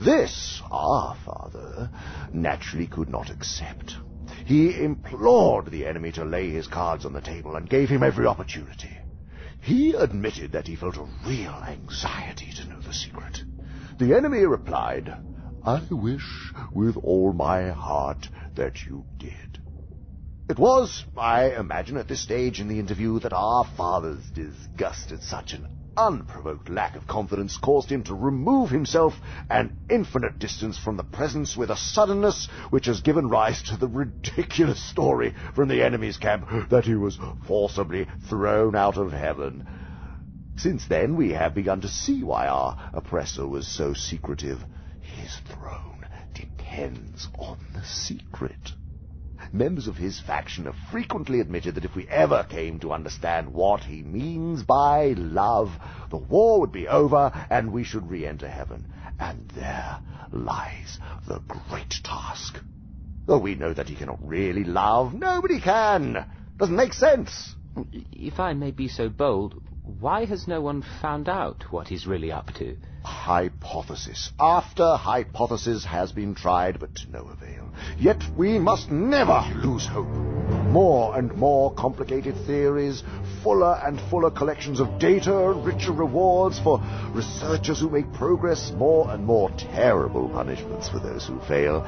This 0.00 0.62
our 0.70 1.14
father 1.24 1.90
naturally 2.32 2.86
could 2.86 3.08
not 3.08 3.30
accept. 3.30 3.96
He 4.44 4.82
implored 4.82 5.66
the 5.66 5.86
enemy 5.86 6.12
to 6.12 6.24
lay 6.24 6.50
his 6.50 6.66
cards 6.66 7.04
on 7.04 7.12
the 7.12 7.20
table 7.20 7.56
and 7.56 7.68
gave 7.68 7.88
him 7.88 8.02
every 8.02 8.26
opportunity. 8.26 8.90
He 9.60 9.94
admitted 9.94 10.52
that 10.52 10.66
he 10.66 10.76
felt 10.76 10.96
a 10.96 11.08
real 11.26 11.54
anxiety 11.66 12.50
to 12.56 12.68
know 12.68 12.80
the 12.80 12.92
secret. 12.92 13.44
The 13.98 14.14
enemy 14.14 14.44
replied, 14.44 15.16
I 15.64 15.82
wish 15.90 16.52
with 16.74 16.96
all 16.98 17.32
my 17.32 17.70
heart 17.70 18.28
that 18.54 18.84
you 18.84 19.06
did. 19.18 19.58
It 20.46 20.58
was, 20.58 21.06
I 21.16 21.52
imagine, 21.52 21.96
at 21.96 22.08
this 22.08 22.20
stage 22.20 22.60
in 22.60 22.68
the 22.68 22.78
interview 22.78 23.18
that 23.20 23.32
our 23.32 23.64
father's 23.64 24.28
disgust 24.34 25.10
at 25.10 25.22
such 25.22 25.54
an 25.54 25.66
unprovoked 25.96 26.68
lack 26.68 26.96
of 26.96 27.06
confidence 27.06 27.56
caused 27.56 27.90
him 27.90 28.02
to 28.04 28.14
remove 28.14 28.70
himself 28.70 29.20
an 29.50 29.72
infinite 29.88 30.38
distance 30.38 30.78
from 30.78 30.96
the 30.96 31.02
presence 31.02 31.56
with 31.56 31.70
a 31.70 31.76
suddenness 31.76 32.46
which 32.70 32.86
has 32.86 33.00
given 33.00 33.28
rise 33.28 33.62
to 33.62 33.76
the 33.76 33.88
ridiculous 33.88 34.82
story 34.82 35.34
from 35.54 35.68
the 35.68 35.82
enemy's 35.82 36.16
camp 36.16 36.48
that 36.70 36.84
he 36.84 36.94
was 36.94 37.18
forcibly 37.46 38.06
thrown 38.28 38.74
out 38.74 38.96
of 38.96 39.12
heaven. 39.12 39.64
Since 40.56 40.86
then, 40.86 41.16
we 41.16 41.32
have 41.32 41.54
begun 41.54 41.80
to 41.80 41.88
see 41.88 42.22
why 42.22 42.46
our 42.46 42.76
oppressor 42.92 43.46
was 43.46 43.66
so 43.66 43.92
secretive. 43.92 44.64
His 45.00 45.36
throne 45.46 46.06
depends 46.32 47.28
on 47.38 47.58
the 47.72 47.84
secret. 47.84 48.72
Members 49.54 49.86
of 49.86 49.96
his 49.96 50.18
faction 50.18 50.64
have 50.64 50.74
frequently 50.90 51.38
admitted 51.38 51.76
that 51.76 51.84
if 51.84 51.94
we 51.94 52.08
ever 52.08 52.42
came 52.42 52.80
to 52.80 52.92
understand 52.92 53.54
what 53.54 53.84
he 53.84 54.02
means 54.02 54.64
by 54.64 55.14
love, 55.16 55.70
the 56.10 56.16
war 56.16 56.58
would 56.58 56.72
be 56.72 56.88
over 56.88 57.30
and 57.48 57.72
we 57.72 57.84
should 57.84 58.10
re-enter 58.10 58.48
heaven. 58.48 58.84
And 59.20 59.48
there 59.50 60.00
lies 60.32 60.98
the 61.28 61.38
great 61.38 61.94
task. 62.02 62.58
Though 63.28 63.38
we 63.38 63.54
know 63.54 63.72
that 63.72 63.88
he 63.88 63.94
cannot 63.94 64.26
really 64.26 64.64
love, 64.64 65.14
nobody 65.14 65.60
can. 65.60 66.26
Doesn't 66.56 66.74
make 66.74 66.92
sense. 66.92 67.54
If 68.10 68.40
I 68.40 68.54
may 68.54 68.72
be 68.72 68.88
so 68.88 69.08
bold, 69.08 69.62
why 69.84 70.24
has 70.24 70.48
no 70.48 70.62
one 70.62 70.82
found 71.02 71.28
out 71.28 71.64
what 71.70 71.88
he's 71.88 72.06
really 72.06 72.32
up 72.32 72.50
to? 72.54 72.74
Hypothesis 73.02 74.32
after 74.40 74.96
hypothesis 74.96 75.84
has 75.84 76.10
been 76.10 76.34
tried, 76.34 76.80
but 76.80 76.94
to 76.94 77.10
no 77.10 77.28
avail. 77.28 77.68
Yet 77.98 78.22
we 78.34 78.58
must 78.58 78.90
never 78.90 79.44
lose 79.56 79.86
hope. 79.86 80.08
More 80.70 81.18
and 81.18 81.34
more 81.34 81.74
complicated 81.74 82.34
theories, 82.46 83.02
fuller 83.42 83.78
and 83.84 84.00
fuller 84.08 84.30
collections 84.30 84.80
of 84.80 84.98
data, 84.98 85.52
richer 85.52 85.92
rewards 85.92 86.58
for 86.58 86.82
researchers 87.12 87.80
who 87.80 87.90
make 87.90 88.10
progress, 88.14 88.72
more 88.74 89.10
and 89.10 89.26
more 89.26 89.50
terrible 89.50 90.30
punishments 90.30 90.88
for 90.88 90.98
those 90.98 91.26
who 91.26 91.40
fail. 91.42 91.82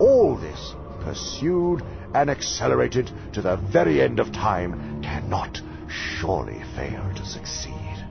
All 0.00 0.36
this, 0.36 0.74
pursued 1.04 1.82
and 2.14 2.30
accelerated 2.30 3.12
to 3.34 3.42
the 3.42 3.56
very 3.56 4.02
end 4.02 4.18
of 4.18 4.32
time, 4.32 5.02
cannot 5.02 5.60
surely 5.88 6.62
fail 6.74 7.12
to 7.16 7.24
succeed. 7.24 8.04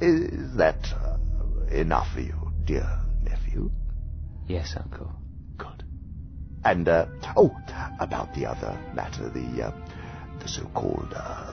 Is 0.00 0.56
that 0.56 0.92
uh, 0.92 1.16
enough 1.70 2.08
for 2.12 2.20
you, 2.20 2.34
dear 2.64 2.88
nephew? 3.22 3.70
Yes, 4.46 4.74
uncle. 4.76 5.12
Good. 5.58 5.84
And, 6.64 6.88
uh, 6.88 7.06
oh, 7.36 7.56
about 8.00 8.34
the 8.34 8.46
other 8.46 8.78
matter, 8.94 9.28
the, 9.28 9.62
uh, 9.62 9.72
the 10.40 10.48
so-called, 10.48 11.12
uh, 11.14 11.52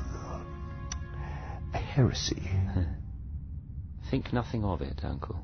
heresy. 1.73 2.49
Think 4.09 4.33
nothing 4.33 4.63
of 4.63 4.81
it, 4.81 4.99
uncle. 5.03 5.39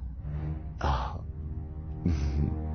Ah. 0.82 1.19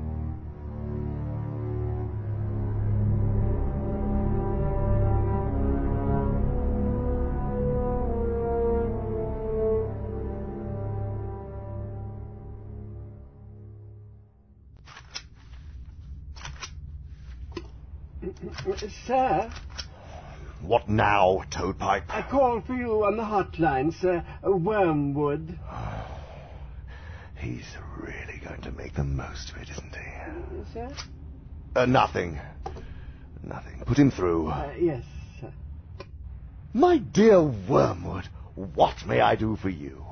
Sir, 19.12 19.50
What 20.62 20.88
now, 20.88 21.44
Toadpipe? 21.50 22.04
I 22.08 22.22
called 22.22 22.64
for 22.64 22.72
you 22.72 23.04
on 23.04 23.18
the 23.18 23.22
hotline, 23.22 23.92
sir. 24.00 24.24
Wormwood. 24.42 25.58
He's 27.36 27.66
really 27.98 28.40
going 28.42 28.62
to 28.62 28.72
make 28.72 28.94
the 28.94 29.04
most 29.04 29.50
of 29.50 29.58
it, 29.58 29.68
isn't 29.68 29.94
he? 29.94 30.72
Sir? 30.72 30.88
Uh, 31.76 31.84
nothing. 31.84 32.40
Nothing. 33.42 33.82
Put 33.84 33.98
him 33.98 34.10
through. 34.10 34.48
Uh, 34.48 34.72
yes, 34.80 35.04
sir. 35.38 35.52
My 36.72 36.96
dear 36.96 37.42
Wormwood, 37.42 38.28
what 38.54 38.94
may 39.06 39.20
I 39.20 39.34
do 39.34 39.56
for 39.56 39.68
you? 39.68 40.06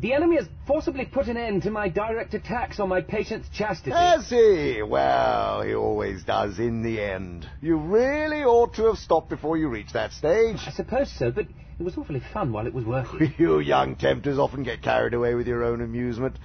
The 0.00 0.12
enemy 0.12 0.36
has 0.36 0.46
forcibly 0.66 1.06
put 1.06 1.26
an 1.26 1.38
end 1.38 1.62
to 1.62 1.70
my 1.70 1.88
direct 1.88 2.34
attacks 2.34 2.78
on 2.80 2.90
my 2.90 3.00
patient's 3.00 3.48
chastity. 3.48 3.92
Has 3.92 4.28
he? 4.28 4.82
Well, 4.82 5.62
he 5.62 5.74
always 5.74 6.22
does 6.22 6.58
in 6.58 6.82
the 6.82 7.00
end. 7.00 7.48
You 7.62 7.78
really 7.78 8.44
ought 8.44 8.74
to 8.74 8.86
have 8.86 8.98
stopped 8.98 9.30
before 9.30 9.56
you 9.56 9.68
reached 9.68 9.94
that 9.94 10.12
stage. 10.12 10.58
I 10.66 10.70
suppose 10.70 11.10
so, 11.10 11.30
but 11.30 11.46
it 11.78 11.82
was 11.82 11.96
awfully 11.96 12.20
fun 12.34 12.52
while 12.52 12.66
it 12.66 12.74
was 12.74 12.84
working. 12.84 13.34
you 13.38 13.58
young 13.60 13.96
tempters 13.96 14.38
often 14.38 14.64
get 14.64 14.82
carried 14.82 15.14
away 15.14 15.34
with 15.34 15.46
your 15.46 15.64
own 15.64 15.80
amusement. 15.80 16.38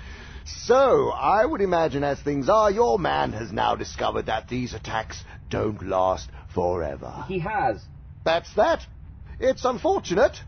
So, 0.46 1.10
I 1.10 1.46
would 1.46 1.62
imagine 1.62 2.06
as 2.06 2.22
things 2.22 2.48
are, 2.48 2.72
your 2.72 2.98
man 3.00 3.34
has 3.34 3.52
now 3.52 3.76
discovered 3.76 4.28
that 4.28 4.48
these 4.48 4.74
attacks 4.74 5.24
don't 5.50 5.86
last 5.86 6.30
forever. 6.56 7.26
He 7.28 7.40
has. 7.40 7.84
That's 8.24 8.54
that. 8.56 8.86
It's 9.42 9.66
unfortunate. 9.66 10.40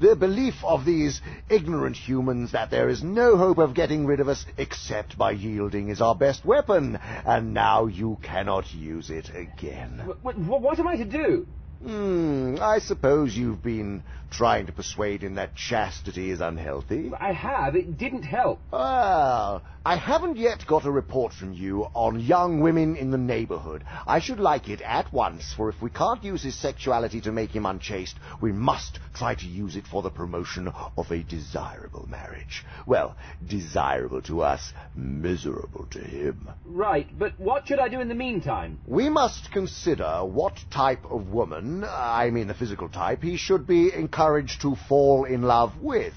The 0.00 0.16
belief 0.16 0.54
of 0.64 0.84
these 0.84 1.20
ignorant 1.48 1.96
humans 1.96 2.52
that 2.52 2.70
there 2.70 2.88
is 2.88 3.02
no 3.02 3.36
hope 3.36 3.58
of 3.58 3.74
getting 3.74 4.06
rid 4.06 4.20
of 4.20 4.28
us 4.28 4.44
except 4.56 5.16
by 5.16 5.32
yielding 5.32 5.88
is 5.88 6.00
our 6.00 6.14
best 6.14 6.44
weapon, 6.44 6.98
and 7.24 7.54
now 7.54 7.86
you 7.86 8.18
cannot 8.22 8.74
use 8.74 9.10
it 9.10 9.30
again. 9.34 10.02
What, 10.22 10.36
what 10.38 10.78
am 10.78 10.88
I 10.88 10.96
to 10.96 11.04
do? 11.04 11.46
Hmm, 11.84 12.56
I 12.62 12.78
suppose 12.78 13.36
you've 13.36 13.62
been 13.62 14.04
trying 14.36 14.66
to 14.66 14.72
persuade 14.72 15.22
him 15.22 15.36
that 15.36 15.54
chastity 15.54 16.30
is 16.30 16.40
unhealthy. 16.40 17.12
I 17.18 17.32
have. 17.32 17.76
It 17.76 17.96
didn't 17.96 18.24
help. 18.24 18.58
Well, 18.72 19.62
I 19.86 19.96
haven't 19.96 20.38
yet 20.38 20.66
got 20.66 20.86
a 20.86 20.90
report 20.90 21.32
from 21.32 21.52
you 21.52 21.84
on 21.94 22.18
young 22.18 22.60
women 22.60 22.96
in 22.96 23.10
the 23.10 23.18
neighborhood. 23.18 23.84
I 24.06 24.18
should 24.18 24.40
like 24.40 24.68
it 24.68 24.80
at 24.80 25.12
once, 25.12 25.54
for 25.56 25.68
if 25.68 25.80
we 25.80 25.90
can't 25.90 26.24
use 26.24 26.42
his 26.42 26.60
sexuality 26.60 27.20
to 27.22 27.32
make 27.32 27.50
him 27.50 27.66
unchaste, 27.66 28.16
we 28.40 28.50
must 28.50 28.98
try 29.14 29.34
to 29.36 29.46
use 29.46 29.76
it 29.76 29.86
for 29.86 30.02
the 30.02 30.10
promotion 30.10 30.72
of 30.96 31.10
a 31.12 31.22
desirable 31.22 32.08
marriage. 32.08 32.64
Well, 32.86 33.14
desirable 33.46 34.22
to 34.22 34.42
us, 34.42 34.72
miserable 34.96 35.86
to 35.92 36.00
him. 36.00 36.48
Right, 36.64 37.06
but 37.16 37.38
what 37.38 37.68
should 37.68 37.78
I 37.78 37.88
do 37.88 38.00
in 38.00 38.08
the 38.08 38.14
meantime? 38.14 38.80
We 38.86 39.08
must 39.08 39.52
consider 39.52 40.24
what 40.24 40.58
type 40.72 41.04
of 41.08 41.28
woman, 41.28 41.84
I 41.86 42.30
mean 42.30 42.48
the 42.48 42.54
physical 42.54 42.88
type, 42.88 43.22
he 43.22 43.36
should 43.36 43.66
be 43.66 43.92
encouraged 43.94 44.23
to 44.60 44.76
fall 44.88 45.24
in 45.24 45.42
love 45.42 45.72
with, 45.80 46.14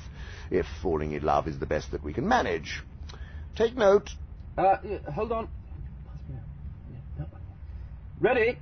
if 0.50 0.66
falling 0.82 1.12
in 1.14 1.24
love 1.24 1.48
is 1.48 1.60
the 1.60 1.66
best 1.66 1.92
that 1.92 2.04
we 2.04 2.14
can 2.14 2.28
manage. 2.28 2.82
Take 3.56 3.76
note. 3.76 4.10
Uh, 4.58 4.78
hold 5.14 5.32
on. 5.32 5.48
Ready? 8.20 8.58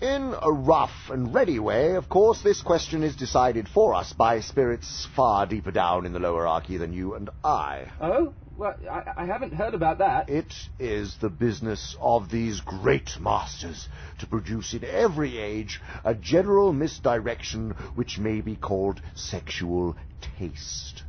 In 0.00 0.34
a 0.40 0.50
rough 0.50 1.10
and 1.10 1.32
ready 1.32 1.58
way, 1.58 1.94
of 1.94 2.08
course, 2.08 2.42
this 2.42 2.60
question 2.62 3.02
is 3.02 3.14
decided 3.14 3.68
for 3.68 3.94
us 3.94 4.12
by 4.12 4.40
spirits 4.40 5.06
far 5.14 5.46
deeper 5.46 5.70
down 5.70 6.06
in 6.06 6.12
the 6.12 6.18
lowerarchy 6.18 6.78
than 6.78 6.92
you 6.92 7.14
and 7.14 7.30
I. 7.44 7.86
Oh? 8.00 8.32
Well, 8.56 8.74
I, 8.90 9.02
I 9.16 9.24
haven't 9.26 9.54
heard 9.54 9.74
about 9.74 9.98
that. 9.98 10.28
It 10.28 10.54
is 10.78 11.16
the 11.16 11.30
business 11.30 11.96
of 12.00 12.30
these 12.30 12.60
great 12.60 13.18
masters 13.18 13.88
to 14.18 14.26
produce 14.26 14.74
in 14.74 14.84
every 14.84 15.38
age 15.38 15.80
a 16.04 16.14
general 16.14 16.72
misdirection 16.72 17.70
which 17.94 18.18
may 18.18 18.40
be 18.40 18.56
called 18.56 19.00
sexual 19.14 19.96
taste. 20.38 21.01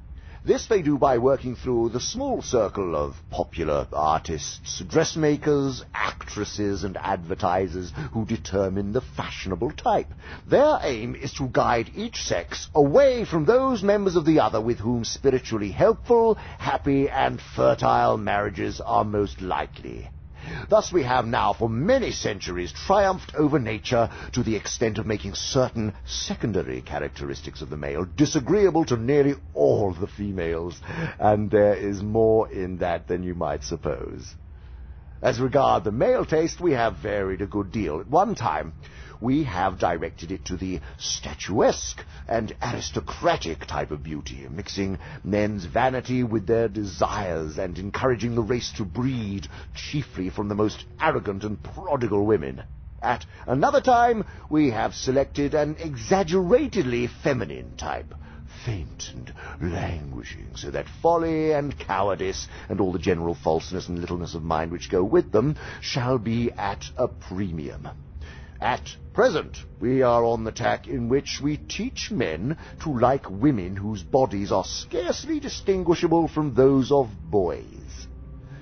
This 0.46 0.66
they 0.68 0.82
do 0.82 0.98
by 0.98 1.20
working 1.20 1.56
through 1.56 1.90
the 1.90 2.02
small 2.02 2.42
circle 2.42 2.98
of 2.98 3.16
popular 3.30 3.88
artists, 3.94 4.84
dressmakers, 4.90 5.86
actresses, 5.94 6.84
and 6.84 6.98
advertisers 6.98 7.94
who 8.12 8.26
determine 8.26 8.92
the 8.92 9.00
fashionable 9.00 9.72
type. 9.72 10.14
Their 10.46 10.80
aim 10.82 11.16
is 11.16 11.32
to 11.36 11.48
guide 11.48 11.92
each 11.96 12.24
sex 12.24 12.70
away 12.76 13.24
from 13.24 13.46
those 13.46 13.84
members 13.84 14.18
of 14.18 14.26
the 14.26 14.42
other 14.42 14.60
with 14.60 14.80
whom 14.80 15.06
spiritually 15.06 15.72
helpful, 15.72 16.36
happy, 16.58 17.10
and 17.10 17.40
fertile 17.56 18.18
marriages 18.18 18.82
are 18.82 19.06
most 19.06 19.40
likely. 19.42 20.10
Thus 20.70 20.92
we 20.92 21.04
have 21.04 21.26
now 21.26 21.54
for 21.54 21.70
many 21.70 22.12
centuries 22.12 22.72
triumphed 22.72 23.36
over 23.36 23.60
nature 23.60 24.10
to 24.34 24.44
the 24.44 24.56
extent 24.56 24.98
of 24.98 25.06
making 25.06 25.36
certain 25.36 25.94
secondary 26.06 26.82
characteristics 26.82 27.62
of 27.62 27.70
the 27.70 27.78
male 27.78 28.06
disagreeable 28.06 28.86
to 28.86 28.98
nearly 28.98 29.36
all 29.54 29.94
the 29.94 30.08
females, 30.08 30.82
and 31.20 31.50
there 31.52 31.76
is 31.76 32.02
more 32.02 32.52
in 32.52 32.78
that 32.78 33.08
than 33.08 33.24
you 33.24 33.36
might 33.36 33.64
suppose. 33.64 34.36
As 35.22 35.40
regard 35.40 35.86
the 35.86 35.92
male 35.92 36.26
taste, 36.26 36.60
we 36.60 36.74
have 36.74 36.98
varied 36.98 37.42
a 37.42 37.48
good 37.48 37.72
deal. 37.72 38.02
At 38.02 38.10
one 38.10 38.36
time, 38.36 38.74
we 39.24 39.46
have 39.46 39.80
directed 39.80 40.34
it 40.34 40.44
to 40.44 40.58
the 40.58 40.82
statuesque 40.98 42.04
and 42.28 42.54
aristocratic 42.62 43.66
type 43.66 43.90
of 43.90 44.04
beauty, 44.04 44.46
mixing 44.52 45.00
men's 45.24 45.64
vanity 45.64 46.24
with 46.24 46.46
their 46.46 46.68
desires 46.68 47.58
and 47.58 47.80
encouraging 47.80 48.36
the 48.36 48.42
race 48.42 48.74
to 48.76 48.84
breed 48.84 49.48
chiefly 49.74 50.30
from 50.30 50.50
the 50.50 50.56
most 50.56 50.84
arrogant 51.00 51.46
and 51.46 51.64
prodigal 51.64 52.26
women. 52.26 52.64
At 53.02 53.26
another 53.48 53.80
time, 53.80 54.26
we 54.50 54.72
have 54.72 54.94
selected 54.94 55.54
an 55.54 55.78
exaggeratedly 55.80 57.08
feminine 57.08 57.78
type, 57.78 58.14
faint 58.66 59.10
and 59.14 59.34
languishing, 59.62 60.52
so 60.56 60.70
that 60.72 60.90
folly 61.02 61.54
and 61.54 61.80
cowardice 61.80 62.50
and 62.68 62.82
all 62.82 62.92
the 62.92 63.00
general 63.00 63.36
falseness 63.36 63.88
and 63.88 64.00
littleness 64.00 64.36
of 64.36 64.44
mind 64.44 64.74
which 64.74 64.92
go 64.92 65.02
with 65.02 65.32
them 65.32 65.56
shall 65.80 66.18
be 66.18 66.52
at 66.52 66.84
a 66.98 67.08
premium. 67.08 67.88
At 68.64 68.96
present, 69.14 69.58
we 69.82 70.04
are 70.04 70.24
on 70.24 70.46
the 70.46 70.52
tack 70.54 70.88
in 70.88 71.10
which 71.10 71.42
we 71.44 71.58
teach 71.58 72.12
men 72.12 72.58
to 72.84 72.98
like 72.98 73.30
women 73.30 73.76
whose 73.76 74.02
bodies 74.04 74.54
are 74.54 74.64
scarcely 74.64 75.42
distinguishable 75.42 76.30
from 76.30 76.54
those 76.54 76.90
of 76.90 77.10
boys. 77.30 78.08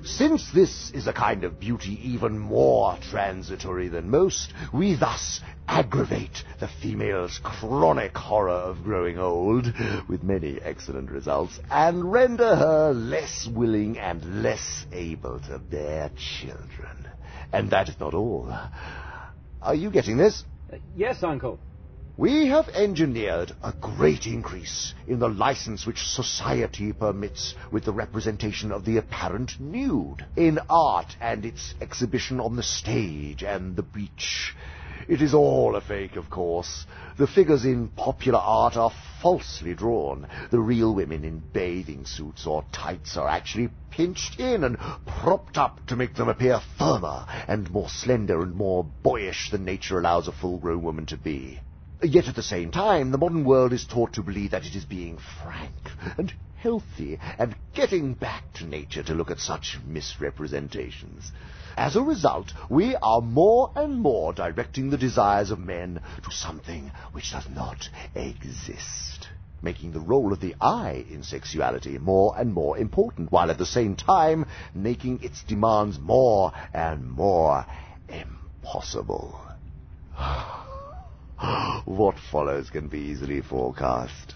Since 0.04 0.52
this 0.54 0.90
is 0.90 1.06
a 1.06 1.14
kind 1.14 1.44
of 1.44 1.60
beauty 1.60 2.00
even 2.02 2.40
more 2.40 2.98
transitory 3.12 3.90
than 3.90 4.10
most, 4.10 4.52
we 4.74 4.96
thus 4.96 5.40
aggravate 5.68 6.46
the 6.60 6.68
female's 6.68 7.40
chronic 7.44 8.18
horror 8.18 8.54
of 8.54 8.84
growing 8.84 9.20
old, 9.20 9.72
with 10.10 10.24
many 10.24 10.60
excellent 10.60 11.12
results, 11.12 11.60
and 11.70 12.12
render 12.12 12.56
her 12.56 12.92
less 12.92 13.48
willing 13.48 14.00
and 14.00 14.42
less 14.42 14.88
able 14.92 15.40
to 15.42 15.60
bear 15.60 16.10
children. 16.18 17.08
And 17.54 17.70
that 17.70 17.88
is 17.88 18.00
not 18.00 18.16
all. 18.16 18.52
Are 19.62 19.76
you 19.76 19.92
getting 19.92 20.18
this? 20.18 20.44
Uh, 20.74 20.78
yes, 20.96 21.22
Uncle. 21.22 21.60
We 22.18 22.48
have 22.48 22.68
engineered 22.70 23.52
a 23.64 23.74
great 23.74 24.26
increase 24.26 24.94
in 25.08 25.20
the 25.20 25.30
license 25.30 25.86
which 25.86 26.06
society 26.06 26.92
permits 26.94 27.54
with 27.72 27.86
the 27.86 27.94
representation 27.94 28.72
of 28.72 28.86
the 28.86 28.98
apparent 28.98 29.60
nude 29.60 30.26
in 30.36 30.60
art 30.70 31.16
and 31.22 31.46
its 31.46 31.76
exhibition 31.80 32.40
on 32.40 32.56
the 32.56 32.64
stage 32.64 33.44
and 33.44 33.76
the 33.76 33.84
beach. 33.84 34.56
It 35.08 35.22
is 35.22 35.34
all 35.34 35.76
a 35.76 35.82
fake, 35.82 36.16
of 36.16 36.30
course. 36.30 36.86
The 37.18 37.26
figures 37.26 37.66
in 37.66 37.90
popular 37.90 38.40
art 38.40 38.78
are 38.78 38.92
falsely 39.22 39.74
drawn. 39.74 40.28
The 40.52 40.60
real 40.60 40.94
women 40.94 41.24
in 41.26 41.44
bathing 41.54 42.06
suits 42.06 42.46
or 42.46 42.64
tights 42.72 43.18
are 43.18 43.28
actually 43.28 43.70
pinched 43.90 44.40
in 44.40 44.64
and 44.64 44.78
propped 45.06 45.58
up 45.58 45.86
to 45.88 45.96
make 45.96 46.14
them 46.16 46.30
appear 46.30 46.60
firmer 46.78 47.26
and 47.48 47.72
more 47.72 47.90
slender 47.90 48.42
and 48.42 48.56
more 48.56 48.84
boyish 48.84 49.50
than 49.50 49.66
nature 49.66 49.98
allows 49.98 50.28
a 50.28 50.32
full-grown 50.32 50.84
woman 50.84 51.06
to 51.08 51.18
be. 51.18 51.60
Yet 52.04 52.28
at 52.28 52.36
the 52.36 52.44
same 52.44 52.72
time, 52.72 53.12
the 53.12 53.18
modern 53.18 53.44
world 53.44 53.74
is 53.74 53.86
taught 53.86 54.14
to 54.14 54.24
believe 54.24 54.52
that 54.52 54.66
it 54.66 54.76
is 54.76 54.86
being 54.86 55.18
frank 55.18 55.92
and 56.18 56.34
healthy 56.58 57.18
and 57.40 57.56
getting 57.74 58.14
back 58.14 58.44
to 58.54 58.66
nature 58.66 59.04
to 59.04 59.14
look 59.16 59.32
at 59.32 59.40
such 59.40 59.80
misrepresentations. 59.86 61.32
As 61.78 61.96
a 61.96 62.02
result, 62.02 62.54
we 62.70 62.96
are 62.98 63.22
more 63.22 63.72
and 63.76 64.00
more 64.00 64.34
directing 64.34 64.90
the 64.90 64.98
desires 64.98 65.52
of 65.52 65.60
men 65.60 66.02
to 66.24 66.32
something 66.32 66.92
which 67.12 67.32
does 67.32 67.48
not 67.50 67.90
exist. 68.14 69.30
making 69.64 69.92
the 69.92 70.00
role 70.00 70.34
of 70.34 70.40
the 70.40 70.56
I 70.60 71.06
in 71.10 71.22
sexuality 71.24 71.98
more 72.00 72.34
and 72.38 72.52
more 72.54 72.78
important, 72.78 73.32
while 73.32 73.52
at 73.52 73.60
the 73.60 73.66
same 73.66 73.96
time 73.96 74.46
making 74.74 75.22
its 75.22 75.44
demands 75.44 76.00
more 76.00 76.52
and 76.74 77.10
more 77.10 77.66
impossible. 78.10 79.40
what 81.86 82.18
follows 82.32 82.70
can 82.70 82.88
be 82.88 83.00
easily 83.00 83.42
forecast, 83.42 84.36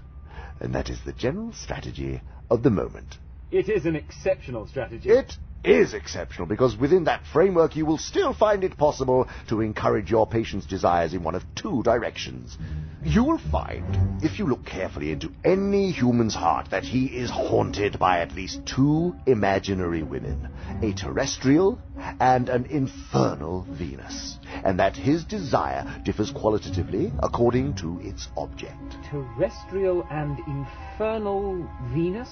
and 0.60 0.74
that 0.76 0.90
is 0.90 1.02
the 1.02 1.14
general 1.14 1.54
strategy 1.54 2.22
of 2.50 2.64
the 2.64 2.70
moment. 2.70 3.18
It 3.52 3.70
is 3.70 3.86
an 3.86 3.96
exceptional 3.96 4.68
strategy. 4.68 5.10
It 5.10 5.38
is 5.66 5.94
exceptional 5.94 6.48
because 6.48 6.78
within 6.78 7.06
that 7.06 7.26
framework 7.26 7.76
you 7.76 7.86
will 7.86 7.98
still 7.98 8.34
find 8.34 8.64
it 8.64 8.78
possible 8.78 9.28
to 9.50 9.62
encourage 9.62 10.12
your 10.12 10.28
patient's 10.28 10.66
desires 10.66 11.14
in 11.14 11.24
one 11.24 11.36
of 11.36 11.44
two 11.56 11.82
directions. 11.84 12.58
You 13.04 13.24
will 13.24 13.38
find, 13.52 14.24
if 14.24 14.40
you 14.40 14.48
look 14.48 14.66
carefully 14.66 15.12
into 15.12 15.32
any 15.44 15.92
human's 15.92 16.34
heart, 16.34 16.72
that 16.72 16.84
he 16.84 17.06
is 17.06 17.30
haunted 17.30 18.00
by 18.00 18.20
at 18.20 18.34
least 18.34 18.66
two 18.66 19.16
imaginary 19.28 20.02
women, 20.02 20.50
a 20.82 20.92
terrestrial 20.94 21.80
and 22.20 22.50
an 22.50 22.66
infernal 22.66 23.68
Venus, 23.70 24.38
and 24.64 24.80
that 24.80 24.96
his 24.96 25.24
desire 25.24 25.86
differs 26.04 26.32
qualitatively 26.32 27.12
according 27.20 27.76
to 27.76 28.00
its 28.02 28.28
object. 28.38 28.98
Terrestrial 29.10 30.06
and 30.10 30.40
infernal 30.48 31.68
Venus? 31.94 32.30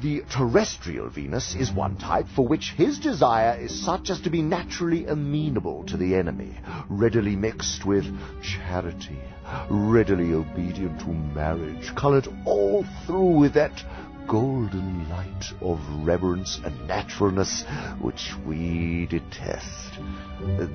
The 0.00 0.22
terrestrial 0.30 1.08
Venus 1.08 1.54
is 1.54 1.72
one 1.72 1.96
type 1.96 2.26
for 2.34 2.46
which 2.46 2.72
his 2.76 2.98
desire 2.98 3.58
is 3.58 3.84
such 3.84 4.10
as 4.10 4.20
to 4.22 4.30
be 4.30 4.42
naturally 4.42 5.06
amenable 5.06 5.84
to 5.84 5.96
the 5.96 6.14
enemy, 6.14 6.54
readily 6.88 7.36
mixed 7.36 7.84
with 7.84 8.04
charity, 8.42 9.18
readily 9.70 10.32
obedient 10.32 11.00
to 11.00 11.08
marriage, 11.08 11.94
colored 11.94 12.28
all 12.44 12.84
through 13.06 13.38
with 13.38 13.54
that 13.54 13.72
golden 14.28 15.08
light 15.08 15.52
of 15.60 15.80
reverence 16.04 16.60
and 16.64 16.86
naturalness 16.86 17.64
which 18.00 18.32
we 18.46 19.06
detest. 19.06 19.98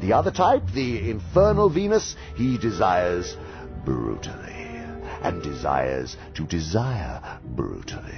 The 0.01 0.13
other 0.13 0.31
type, 0.31 0.63
the 0.73 1.09
infernal 1.09 1.69
Venus, 1.69 2.15
he 2.35 2.57
desires 2.57 3.35
brutally 3.83 4.67
and 5.21 5.41
desires 5.41 6.15
to 6.35 6.45
desire 6.45 7.39
brutally. 7.55 8.13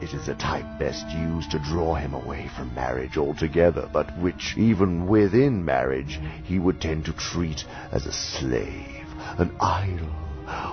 It 0.00 0.12
is 0.14 0.28
a 0.28 0.34
type 0.34 0.78
best 0.78 1.08
used 1.08 1.50
to 1.52 1.58
draw 1.58 1.94
him 1.94 2.14
away 2.14 2.50
from 2.56 2.74
marriage 2.74 3.16
altogether, 3.16 3.88
but 3.92 4.16
which, 4.18 4.54
even 4.56 5.06
within 5.06 5.64
marriage, 5.64 6.20
he 6.44 6.58
would 6.58 6.80
tend 6.80 7.06
to 7.06 7.12
treat 7.12 7.64
as 7.90 8.06
a 8.06 8.12
slave, 8.12 9.06
an 9.38 9.56
idol, 9.60 10.14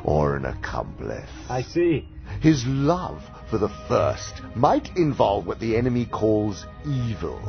or 0.04 0.36
an 0.36 0.46
accomplice. 0.46 1.30
I 1.50 1.62
see. 1.62 2.08
His 2.42 2.66
love 2.66 3.22
for 3.52 3.58
the 3.58 3.70
first 3.90 4.42
might 4.56 4.96
involve 4.96 5.46
what 5.46 5.60
the 5.60 5.76
enemy 5.76 6.06
calls 6.06 6.66
evil, 6.86 7.40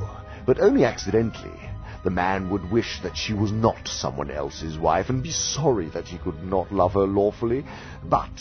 but 0.44 0.60
only 0.60 0.84
accidentally. 0.84 1.58
The 2.02 2.10
man 2.10 2.50
would 2.50 2.70
wish 2.72 3.00
that 3.05 3.16
she 3.16 3.32
was 3.32 3.52
not 3.52 3.86
someone 3.86 4.31
else's 4.31 4.76
wife 4.76 5.08
and 5.08 5.22
be 5.22 5.31
sorry 5.31 5.89
that 5.90 6.08
he 6.08 6.18
could 6.18 6.42
not 6.42 6.72
love 6.72 6.94
her 6.94 7.06
lawfully. 7.06 7.64
But 8.02 8.32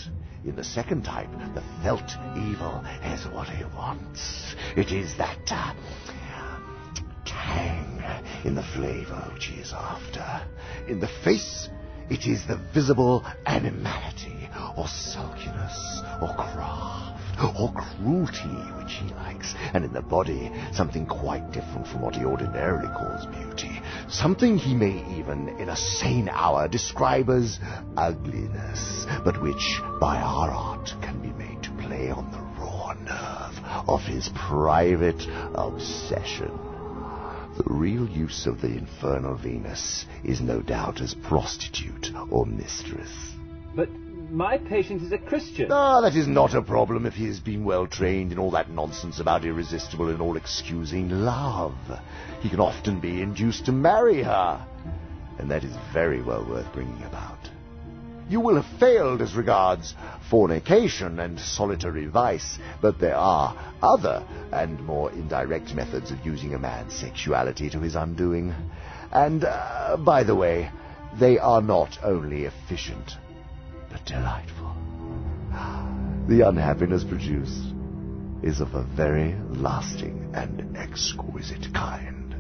in 0.44 0.56
the 0.56 0.64
second 0.64 1.04
type, 1.04 1.30
the 1.54 1.64
felt 1.84 2.10
evil 2.36 2.84
is 3.06 3.28
what 3.28 3.48
he 3.50 3.64
wants. 3.76 4.56
It 4.76 4.92
is 4.92 5.16
that 5.18 5.52
uh, 5.52 5.76
tang 7.24 8.02
in 8.44 8.56
the 8.56 8.64
flavor 8.64 9.30
which 9.34 9.46
he 9.46 9.62
is 9.62 9.72
after. 9.72 10.42
In 10.88 11.00
the 11.00 11.10
face, 11.24 11.70
it 12.10 12.26
is 12.26 12.46
the 12.48 12.58
visible 12.74 13.24
animality, 13.46 14.50
or 14.76 14.88
sulkiness, 14.88 16.02
or 16.22 16.34
craft, 16.36 17.11
or 17.44 17.74
cruelty 17.74 18.56
which 18.78 18.94
he 18.94 19.14
likes. 19.16 19.56
And 19.74 19.84
in 19.84 19.94
the 19.94 20.02
body, 20.02 20.52
something 20.74 21.06
quite 21.06 21.52
different 21.52 21.88
from 21.88 22.02
what 22.02 22.16
he 22.16 22.26
ordinarily 22.26 22.88
calls 22.90 23.26
beauty. 23.28 23.82
Something 24.08 24.58
he 24.58 24.74
may 24.74 25.04
even, 25.18 25.50
in 25.60 25.70
a 25.70 25.76
sane 25.76 26.30
hour, 26.30 26.68
describe 26.68 27.30
as 27.30 27.60
ugliness, 27.98 29.06
but 29.24 29.42
which, 29.42 29.80
by 30.00 30.18
our 30.18 30.52
art, 30.52 30.94
can 31.02 31.20
be 31.22 31.32
made 31.32 31.64
to 31.64 31.72
play 31.72 32.10
on 32.10 32.30
the 32.32 32.62
raw 32.62 32.94
nerve 32.94 33.88
of 33.88 34.02
his 34.02 34.30
private 34.36 35.22
obsession. 35.56 36.52
The 37.58 37.64
real 37.66 38.08
use 38.08 38.48
of 38.48 38.62
the 38.62 38.70
infernal 38.70 39.36
Venus 39.36 40.06
is 40.24 40.42
no 40.42 40.62
doubt 40.62 41.02
as 41.02 41.14
prostitute 41.14 42.12
or 42.30 42.46
mistress. 42.46 43.12
But 43.76 43.90
my 44.32 44.58
patient 44.58 45.02
is 45.02 45.12
a 45.12 45.18
Christian. 45.18 45.70
Ah, 45.72 46.02
that 46.02 46.16
is 46.16 46.28
not 46.28 46.56
a 46.56 46.62
problem 46.62 47.06
if 47.06 47.14
he 47.14 47.28
has 47.28 47.40
been 47.40 47.66
well 47.66 47.86
trained 47.86 48.32
in 48.32 48.40
all 48.40 48.52
that 48.52 48.70
nonsense 48.70 49.20
about 49.20 49.44
irresistible 49.44 50.10
and 50.10 50.22
all 50.22 50.38
excusing 50.38 51.10
love. 51.10 51.76
He 52.40 52.50
can 52.50 52.60
often 52.60 53.00
be 53.00 53.22
induced 53.22 53.66
to 53.66 53.72
marry 53.72 54.24
her, 54.24 54.66
and 55.38 55.52
that 55.52 55.64
is 55.64 55.76
very 55.94 56.22
well 56.22 56.48
worth 56.48 56.72
bringing 56.74 57.04
about. 57.04 57.38
You 58.30 58.40
will 58.40 58.62
have 58.62 58.80
failed 58.80 59.22
as 59.22 59.36
regards 59.36 59.94
fornication 60.30 61.20
and 61.20 61.38
solitary 61.38 62.06
vice, 62.06 62.58
but 62.82 63.00
there 63.00 63.18
are 63.18 63.74
other 63.82 64.26
and 64.54 64.80
more 64.86 65.12
indirect 65.12 65.76
methods 65.76 66.12
of 66.12 66.26
using 66.26 66.54
a 66.54 66.60
man's 66.60 66.94
sexuality 66.94 67.70
to 67.72 67.80
his 67.82 67.96
undoing. 67.96 68.56
And, 69.12 69.44
uh, 69.44 69.98
by 69.98 70.24
the 70.24 70.36
way, 70.36 70.72
they 71.20 71.38
are 71.40 71.62
not 71.62 72.00
only 72.02 72.46
efficient, 72.46 73.18
but 73.92 74.06
delightful. 74.06 74.76
The 76.28 76.48
unhappiness 76.48 77.04
produced 77.04 77.74
is 78.42 78.62
of 78.62 78.74
a 78.74 78.84
very 78.84 79.36
lasting 79.50 80.32
and 80.34 80.78
exquisite 80.78 81.74
kind. 81.74 82.36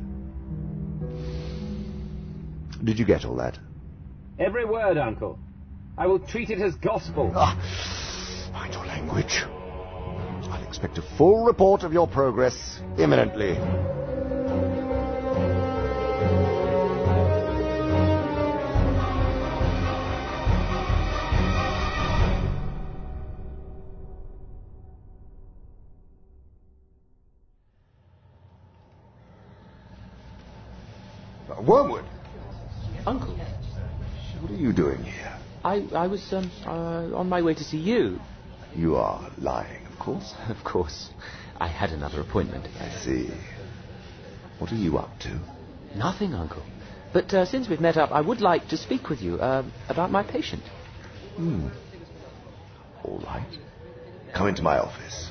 Did 2.83 2.97
you 2.97 3.05
get 3.05 3.25
all 3.25 3.35
that? 3.35 3.59
Every 4.39 4.65
word, 4.65 4.97
Uncle. 4.97 5.37
I 5.97 6.07
will 6.07 6.19
treat 6.19 6.49
it 6.49 6.59
as 6.59 6.73
gospel. 6.75 7.31
Ah, 7.35 7.55
mind 8.53 8.73
your 8.73 8.85
language. 8.85 9.43
I'll 10.49 10.67
expect 10.67 10.97
a 10.97 11.03
full 11.17 11.45
report 11.45 11.83
of 11.83 11.93
your 11.93 12.07
progress 12.07 12.79
imminently. 12.97 13.57
Wormwood, 31.71 32.03
Uncle, 33.07 33.33
what 34.41 34.51
are 34.51 34.55
you 34.55 34.73
doing 34.73 35.01
here? 35.03 35.37
I, 35.63 35.87
I 35.93 36.07
was 36.07 36.21
um, 36.33 36.51
uh, 36.65 37.15
on 37.15 37.29
my 37.29 37.41
way 37.41 37.53
to 37.53 37.63
see 37.63 37.77
you. 37.77 38.19
You 38.75 38.97
are 38.97 39.31
lying, 39.37 39.85
of 39.85 39.97
course. 39.97 40.33
Of 40.49 40.65
course. 40.65 41.11
I 41.61 41.67
had 41.69 41.91
another 41.91 42.19
appointment. 42.19 42.67
I 42.77 42.89
see. 42.89 43.29
What 44.59 44.73
are 44.73 44.75
you 44.75 44.97
up 44.97 45.17
to? 45.19 45.39
Nothing, 45.95 46.33
Uncle. 46.33 46.61
But 47.13 47.33
uh, 47.33 47.45
since 47.45 47.69
we've 47.69 47.79
met 47.79 47.95
up, 47.95 48.11
I 48.11 48.19
would 48.19 48.41
like 48.41 48.67
to 48.67 48.75
speak 48.75 49.07
with 49.07 49.21
you 49.21 49.35
uh, 49.35 49.63
about 49.87 50.11
my 50.11 50.23
patient. 50.23 50.63
Hmm. 51.37 51.69
All 53.05 53.23
right. 53.25 53.47
Come 54.35 54.49
into 54.49 54.61
my 54.61 54.77
office. 54.77 55.29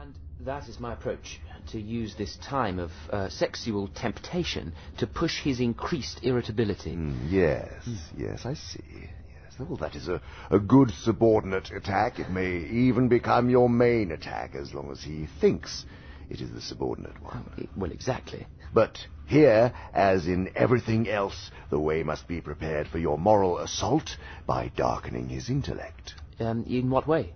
And 0.00 0.14
that 0.38 0.68
is 0.68 0.78
my 0.78 0.92
approach 0.92 1.40
to 1.68 1.80
use 1.80 2.14
this 2.16 2.36
time 2.36 2.78
of 2.78 2.90
uh, 3.10 3.28
sexual 3.28 3.88
temptation 3.88 4.72
to 4.98 5.06
push 5.06 5.42
his 5.42 5.60
increased 5.60 6.20
irritability. 6.22 6.94
Hmm, 6.94 7.28
yes, 7.28 7.70
yes, 8.16 8.44
I 8.44 8.54
see. 8.54 8.80
Yes. 8.94 9.58
Well, 9.58 9.76
that 9.78 9.94
is 9.94 10.08
a, 10.08 10.20
a 10.50 10.58
good 10.58 10.90
subordinate 10.90 11.70
attack. 11.70 12.18
It 12.18 12.30
may 12.30 12.58
even 12.58 13.08
become 13.08 13.50
your 13.50 13.68
main 13.68 14.12
attack 14.12 14.54
as 14.54 14.74
long 14.74 14.90
as 14.90 15.02
he 15.02 15.26
thinks 15.40 15.84
it 16.30 16.40
is 16.40 16.50
the 16.50 16.60
subordinate 16.60 17.22
one. 17.22 17.68
Well, 17.76 17.92
exactly. 17.92 18.46
But 18.72 18.98
here, 19.26 19.72
as 19.92 20.26
in 20.26 20.50
everything 20.56 21.08
else, 21.08 21.50
the 21.70 21.78
way 21.78 22.02
must 22.02 22.26
be 22.26 22.40
prepared 22.40 22.88
for 22.88 22.98
your 22.98 23.18
moral 23.18 23.58
assault 23.58 24.16
by 24.46 24.72
darkening 24.74 25.28
his 25.28 25.50
intellect. 25.50 26.14
Um, 26.40 26.64
in 26.64 26.88
what 26.88 27.06
way? 27.06 27.34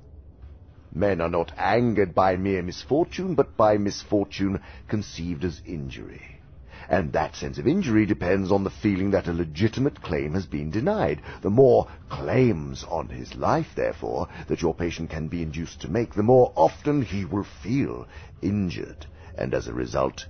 Men 0.96 1.20
are 1.20 1.28
not 1.28 1.52
angered 1.58 2.14
by 2.14 2.36
mere 2.38 2.62
misfortune, 2.62 3.34
but 3.34 3.54
by 3.54 3.76
misfortune 3.76 4.62
conceived 4.88 5.44
as 5.44 5.60
injury. 5.66 6.40
And 6.88 7.12
that 7.12 7.36
sense 7.36 7.58
of 7.58 7.66
injury 7.66 8.06
depends 8.06 8.50
on 8.50 8.64
the 8.64 8.70
feeling 8.70 9.10
that 9.10 9.28
a 9.28 9.34
legitimate 9.34 10.00
claim 10.00 10.32
has 10.32 10.46
been 10.46 10.70
denied. 10.70 11.20
The 11.42 11.50
more 11.50 11.86
claims 12.08 12.82
on 12.84 13.10
his 13.10 13.34
life, 13.34 13.74
therefore, 13.74 14.28
that 14.48 14.62
your 14.62 14.72
patient 14.72 15.10
can 15.10 15.28
be 15.28 15.42
induced 15.42 15.82
to 15.82 15.90
make, 15.90 16.14
the 16.14 16.22
more 16.22 16.50
often 16.56 17.02
he 17.02 17.26
will 17.26 17.46
feel 17.62 18.08
injured, 18.40 19.04
and 19.36 19.52
as 19.52 19.68
a 19.68 19.74
result, 19.74 20.26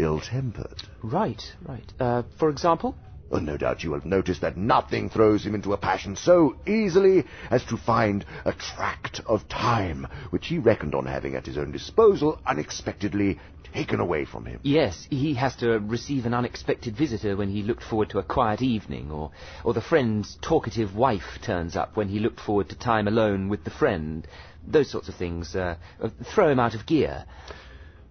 ill-tempered. 0.00 0.82
Right, 1.00 1.54
right. 1.64 1.92
Uh, 2.00 2.24
for 2.38 2.48
example? 2.48 2.96
Oh, 3.30 3.38
no 3.38 3.58
doubt 3.58 3.84
you 3.84 3.92
have 3.92 4.06
noticed 4.06 4.40
that 4.40 4.56
nothing 4.56 5.10
throws 5.10 5.44
him 5.44 5.54
into 5.54 5.74
a 5.74 5.76
passion 5.76 6.16
so 6.16 6.56
easily 6.66 7.24
as 7.50 7.62
to 7.66 7.76
find 7.76 8.24
a 8.46 8.52
tract 8.52 9.20
of 9.26 9.46
time, 9.48 10.06
which 10.30 10.46
he 10.46 10.58
reckoned 10.58 10.94
on 10.94 11.04
having 11.04 11.34
at 11.34 11.44
his 11.44 11.58
own 11.58 11.70
disposal, 11.70 12.38
unexpectedly 12.46 13.38
taken 13.74 14.00
away 14.00 14.24
from 14.24 14.46
him. 14.46 14.60
Yes, 14.62 15.06
he 15.10 15.34
has 15.34 15.54
to 15.56 15.78
receive 15.78 16.24
an 16.24 16.32
unexpected 16.32 16.96
visitor 16.96 17.36
when 17.36 17.50
he 17.50 17.62
looked 17.62 17.82
forward 17.82 18.08
to 18.10 18.18
a 18.18 18.22
quiet 18.22 18.62
evening, 18.62 19.10
or, 19.10 19.30
or 19.62 19.74
the 19.74 19.82
friend's 19.82 20.38
talkative 20.40 20.96
wife 20.96 21.38
turns 21.42 21.76
up 21.76 21.96
when 21.96 22.08
he 22.08 22.20
looked 22.20 22.40
forward 22.40 22.70
to 22.70 22.78
time 22.78 23.06
alone 23.08 23.50
with 23.50 23.64
the 23.64 23.70
friend. 23.70 24.26
Those 24.66 24.90
sorts 24.90 25.08
of 25.08 25.16
things 25.16 25.54
uh, 25.54 25.76
uh, 26.02 26.08
throw 26.34 26.48
him 26.50 26.60
out 26.60 26.74
of 26.74 26.86
gear. 26.86 27.26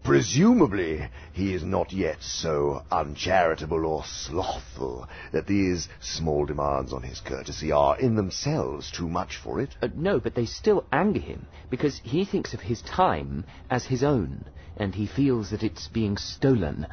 Presumably, 0.04 1.10
he 1.34 1.54
is 1.54 1.64
not 1.64 1.92
yet 1.92 2.22
so 2.22 2.84
uncharitable 2.92 3.86
or 3.86 4.04
slothful 4.06 5.08
that 5.32 5.48
these 5.48 5.90
small 6.00 6.46
demands 6.46 6.94
on 6.94 7.02
his 7.02 7.20
courtesy 7.20 7.72
are 7.72 7.98
in 8.00 8.16
themselves 8.16 8.92
too 8.92 9.10
much 9.10 9.38
for 9.38 9.60
it. 9.60 9.76
Uh, 9.82 9.90
no, 9.96 10.20
but 10.20 10.36
they 10.36 10.46
still 10.46 10.86
anger 10.92 11.20
him, 11.20 11.48
because 11.70 12.00
he 12.04 12.24
thinks 12.26 12.54
of 12.54 12.62
his 12.62 12.82
time 12.84 13.44
as 13.70 13.86
his 13.86 14.04
own, 14.04 14.46
and 14.78 14.96
he 14.96 15.08
feels 15.08 15.50
that 15.50 15.64
it's 15.64 15.88
being 15.88 16.16
stolen. 16.16 16.88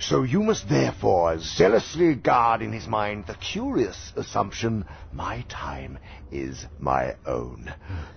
So 0.00 0.22
you 0.22 0.44
must 0.44 0.68
therefore 0.68 1.38
zealously 1.40 2.14
guard 2.14 2.62
in 2.62 2.72
his 2.72 2.86
mind 2.86 3.26
the 3.26 3.34
curious 3.34 4.12
assumption, 4.14 4.84
my 5.12 5.44
time 5.48 5.98
is 6.30 6.64
my 6.78 7.16
own. 7.26 7.74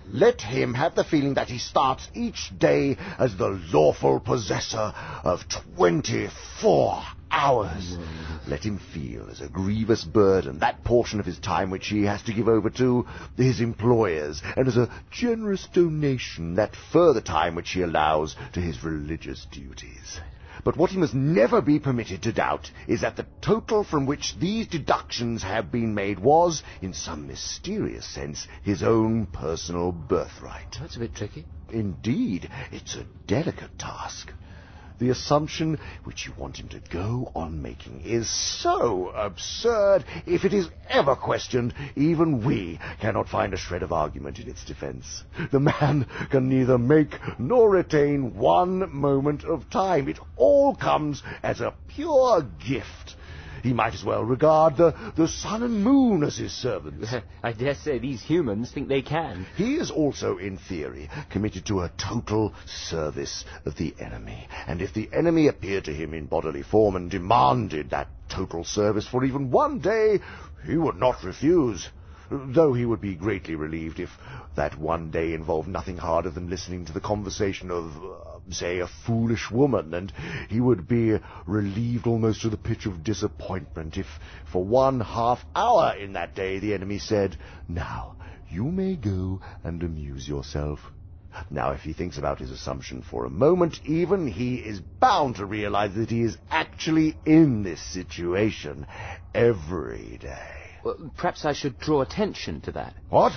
Let 0.08 0.40
him 0.40 0.74
have 0.74 0.94
the 0.94 1.02
feeling 1.02 1.34
that 1.34 1.48
he 1.48 1.58
starts 1.58 2.08
each 2.14 2.56
day 2.56 2.96
as 3.18 3.36
the 3.36 3.60
lawful 3.72 4.20
possessor 4.20 4.94
of 5.24 5.48
twenty-four 5.48 7.02
hours. 7.32 7.98
Let 8.46 8.64
him 8.64 8.78
feel 8.78 9.28
as 9.28 9.40
a 9.40 9.48
grievous 9.48 10.04
burden 10.04 10.60
that 10.60 10.84
portion 10.84 11.18
of 11.18 11.26
his 11.26 11.40
time 11.40 11.70
which 11.70 11.88
he 11.88 12.04
has 12.04 12.22
to 12.22 12.32
give 12.32 12.46
over 12.46 12.70
to 12.70 13.06
his 13.36 13.60
employers, 13.60 14.40
and 14.56 14.68
as 14.68 14.76
a 14.76 14.90
generous 15.10 15.66
donation 15.72 16.54
that 16.54 16.76
further 16.92 17.20
time 17.20 17.56
which 17.56 17.70
he 17.70 17.82
allows 17.82 18.36
to 18.52 18.60
his 18.60 18.84
religious 18.84 19.46
duties. 19.50 20.20
But 20.64 20.76
what 20.76 20.90
he 20.92 20.96
must 20.96 21.12
never 21.14 21.60
be 21.60 21.80
permitted 21.80 22.22
to 22.22 22.32
doubt 22.32 22.70
is 22.86 23.00
that 23.00 23.16
the 23.16 23.26
total 23.40 23.82
from 23.82 24.06
which 24.06 24.36
these 24.36 24.68
deductions 24.68 25.42
have 25.42 25.72
been 25.72 25.92
made 25.92 26.20
was, 26.20 26.62
in 26.80 26.92
some 26.92 27.26
mysterious 27.26 28.06
sense, 28.06 28.46
his 28.62 28.82
own 28.82 29.26
personal 29.26 29.90
birthright. 29.90 30.76
That's 30.80 30.94
a 30.96 31.00
bit 31.00 31.16
tricky. 31.16 31.46
Indeed, 31.68 32.48
it's 32.70 32.94
a 32.94 33.06
delicate 33.26 33.76
task. 33.76 34.32
The 35.02 35.10
assumption 35.10 35.80
which 36.04 36.28
you 36.28 36.32
want 36.38 36.60
him 36.60 36.68
to 36.68 36.78
go 36.78 37.32
on 37.34 37.60
making 37.60 38.02
is 38.04 38.30
so 38.30 39.08
absurd, 39.08 40.04
if 40.26 40.44
it 40.44 40.54
is 40.54 40.68
ever 40.88 41.16
questioned, 41.16 41.74
even 41.96 42.44
we 42.44 42.78
cannot 43.00 43.28
find 43.28 43.52
a 43.52 43.56
shred 43.56 43.82
of 43.82 43.92
argument 43.92 44.38
in 44.38 44.48
its 44.48 44.64
defense. 44.64 45.24
The 45.50 45.58
man 45.58 46.06
can 46.30 46.48
neither 46.48 46.78
make 46.78 47.18
nor 47.36 47.68
retain 47.70 48.36
one 48.36 48.94
moment 48.94 49.42
of 49.42 49.68
time. 49.70 50.06
It 50.06 50.20
all 50.36 50.76
comes 50.76 51.20
as 51.42 51.60
a 51.60 51.74
pure 51.88 52.42
gift. 52.64 53.16
He 53.62 53.72
might 53.72 53.94
as 53.94 54.04
well 54.04 54.24
regard 54.24 54.76
the, 54.76 54.94
the 55.16 55.28
sun 55.28 55.62
and 55.62 55.84
moon 55.84 56.22
as 56.22 56.36
his 56.36 56.52
servants. 56.52 57.12
I 57.42 57.52
dare 57.52 57.74
say 57.74 57.98
these 57.98 58.22
humans 58.22 58.72
think 58.72 58.88
they 58.88 59.02
can. 59.02 59.46
He 59.56 59.76
is 59.76 59.90
also, 59.90 60.38
in 60.38 60.58
theory, 60.58 61.08
committed 61.30 61.66
to 61.66 61.80
a 61.80 61.92
total 61.96 62.54
service 62.66 63.44
of 63.64 63.76
the 63.76 63.94
enemy. 64.00 64.48
And 64.66 64.82
if 64.82 64.92
the 64.92 65.08
enemy 65.12 65.46
appeared 65.46 65.84
to 65.84 65.94
him 65.94 66.12
in 66.14 66.26
bodily 66.26 66.62
form 66.62 66.96
and 66.96 67.10
demanded 67.10 67.90
that 67.90 68.08
total 68.28 68.64
service 68.64 69.06
for 69.06 69.24
even 69.24 69.50
one 69.50 69.78
day, 69.78 70.20
he 70.66 70.76
would 70.76 70.96
not 70.96 71.22
refuse. 71.22 71.88
Though 72.30 72.72
he 72.72 72.86
would 72.86 73.00
be 73.00 73.14
greatly 73.14 73.56
relieved 73.56 74.00
if 74.00 74.10
that 74.56 74.78
one 74.78 75.10
day 75.10 75.34
involved 75.34 75.68
nothing 75.68 75.98
harder 75.98 76.30
than 76.30 76.48
listening 76.48 76.86
to 76.86 76.92
the 76.92 77.00
conversation 77.00 77.70
of, 77.70 77.94
uh, 77.96 78.31
Um, 78.46 78.52
say, 78.52 78.80
a 78.80 78.86
foolish 78.86 79.50
woman, 79.50 79.94
and 79.94 80.12
he 80.48 80.60
would 80.60 80.88
be 80.88 81.18
relieved 81.46 82.06
almost 82.06 82.42
to 82.42 82.50
the 82.50 82.56
pitch 82.56 82.86
of 82.86 83.04
disappointment 83.04 83.96
if, 83.96 84.06
for 84.50 84.64
one 84.64 85.00
half 85.00 85.44
hour 85.54 85.94
in 85.96 86.14
that 86.14 86.34
day, 86.34 86.58
the 86.58 86.74
enemy 86.74 86.98
said, 86.98 87.36
Now, 87.68 88.16
you 88.48 88.64
may 88.64 88.96
go 88.96 89.40
and 89.62 89.82
amuse 89.82 90.28
yourself. 90.28 90.80
Now, 91.48 91.72
if 91.72 91.80
he 91.80 91.94
thinks 91.94 92.18
about 92.18 92.40
his 92.40 92.50
assumption 92.50 93.02
for 93.02 93.24
a 93.24 93.30
moment, 93.30 93.80
even 93.86 94.26
he 94.26 94.56
is 94.56 94.80
bound 95.00 95.36
to 95.36 95.46
realize 95.46 95.94
that 95.94 96.10
he 96.10 96.22
is 96.22 96.36
actually 96.50 97.16
in 97.24 97.62
this 97.62 97.80
situation 97.80 98.86
every 99.34 100.18
day. 100.20 100.50
Well, 100.84 101.12
perhaps 101.16 101.46
I 101.46 101.54
should 101.54 101.78
draw 101.78 102.02
attention 102.02 102.60
to 102.62 102.72
that. 102.72 102.94
What? 103.08 103.32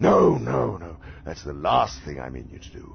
No, 0.00 0.36
no, 0.36 0.76
no. 0.76 0.96
That's 1.24 1.44
the 1.44 1.52
last 1.52 2.02
thing 2.04 2.20
I 2.20 2.30
mean 2.30 2.48
you 2.50 2.58
to 2.58 2.72
do. 2.72 2.94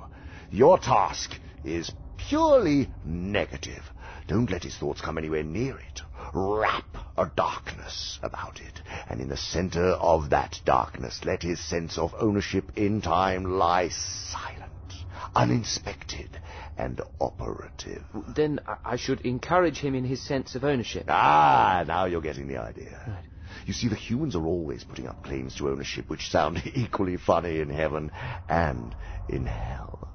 Your 0.49 0.77
task 0.77 1.31
is 1.63 1.91
purely 2.17 2.89
negative. 3.03 3.83
Don't 4.27 4.51
let 4.51 4.63
his 4.63 4.77
thoughts 4.77 5.01
come 5.01 5.17
anywhere 5.17 5.43
near 5.43 5.77
it. 5.77 6.01
Wrap 6.33 6.97
a 7.17 7.29
darkness 7.35 8.19
about 8.21 8.61
it, 8.61 8.81
and 9.09 9.19
in 9.19 9.29
the 9.29 9.37
center 9.37 9.89
of 9.89 10.29
that 10.29 10.59
darkness 10.65 11.21
let 11.25 11.43
his 11.43 11.59
sense 11.59 11.97
of 11.97 12.13
ownership 12.17 12.71
in 12.75 13.01
time 13.01 13.43
lie 13.43 13.89
silent, 13.89 14.93
uninspected, 15.35 16.39
and 16.77 17.01
operative. 17.19 18.03
Then 18.35 18.59
I 18.85 18.95
should 18.95 19.21
encourage 19.21 19.79
him 19.79 19.95
in 19.95 20.05
his 20.05 20.21
sense 20.21 20.55
of 20.55 20.63
ownership. 20.63 21.05
Ah, 21.09 21.83
now 21.87 22.05
you're 22.05 22.21
getting 22.21 22.47
the 22.47 22.57
idea. 22.57 23.01
Right. 23.07 23.25
You 23.65 23.73
see, 23.73 23.89
the 23.89 23.95
humans 23.95 24.35
are 24.35 24.45
always 24.45 24.83
putting 24.83 25.07
up 25.07 25.23
claims 25.23 25.55
to 25.55 25.69
ownership 25.69 26.09
which 26.09 26.29
sound 26.29 26.61
equally 26.73 27.17
funny 27.17 27.59
in 27.59 27.69
heaven 27.69 28.11
and 28.47 28.95
in 29.27 29.45
hell. 29.45 30.10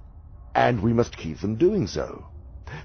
And 0.57 0.83
we 0.83 0.95
must 0.95 1.19
keep 1.19 1.41
them 1.41 1.57
doing 1.57 1.87
so. 1.87 2.25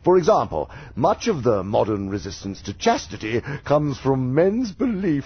For 0.04 0.18
example, 0.18 0.70
much 0.94 1.28
of 1.28 1.44
the 1.44 1.64
modern 1.64 2.10
resistance 2.10 2.62
to 2.64 2.74
chastity 2.74 3.42
comes 3.64 3.98
from 3.98 4.36
men's 4.36 4.74
belief 4.74 5.26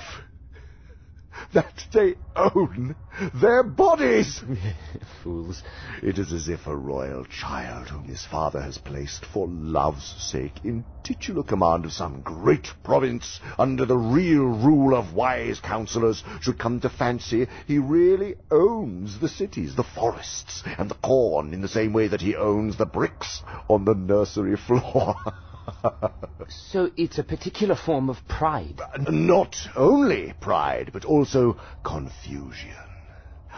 that 1.53 1.85
they 1.93 2.15
own 2.35 2.95
their 3.33 3.63
bodies. 3.63 4.43
Fools. 5.23 5.63
It 6.03 6.17
is 6.17 6.31
as 6.33 6.49
if 6.49 6.67
a 6.67 6.75
royal 6.75 7.25
child 7.25 7.89
whom 7.89 8.05
his 8.05 8.25
father 8.25 8.61
has 8.61 8.77
placed 8.77 9.25
for 9.25 9.47
love's 9.47 10.15
sake 10.17 10.59
in 10.63 10.85
titular 11.03 11.43
command 11.43 11.85
of 11.85 11.93
some 11.93 12.21
great 12.21 12.67
province 12.83 13.39
under 13.59 13.85
the 13.85 13.97
real 13.97 14.45
rule 14.45 14.95
of 14.95 15.13
wise 15.13 15.59
counselors 15.59 16.23
should 16.41 16.57
come 16.57 16.79
to 16.79 16.89
fancy 16.89 17.47
he 17.67 17.77
really 17.77 18.35
owns 18.49 19.19
the 19.19 19.29
cities, 19.29 19.75
the 19.75 19.83
forests, 19.83 20.63
and 20.77 20.89
the 20.89 20.95
corn 20.95 21.53
in 21.53 21.61
the 21.61 21.67
same 21.67 21.93
way 21.93 22.07
that 22.07 22.21
he 22.21 22.35
owns 22.35 22.77
the 22.77 22.85
bricks 22.85 23.43
on 23.69 23.85
the 23.85 23.93
nursery 23.93 24.57
floor. 24.57 25.15
so 26.47 26.89
it's 26.97 27.17
a 27.17 27.23
particular 27.23 27.75
form 27.75 28.09
of 28.09 28.27
pride? 28.27 28.79
Uh, 28.79 29.09
not 29.09 29.67
only 29.75 30.33
pride, 30.39 30.91
but 30.93 31.05
also 31.05 31.57
confusion, 31.83 32.75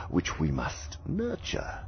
which 0.09 0.39
we 0.39 0.51
must 0.51 0.97
nurture. 1.05 1.79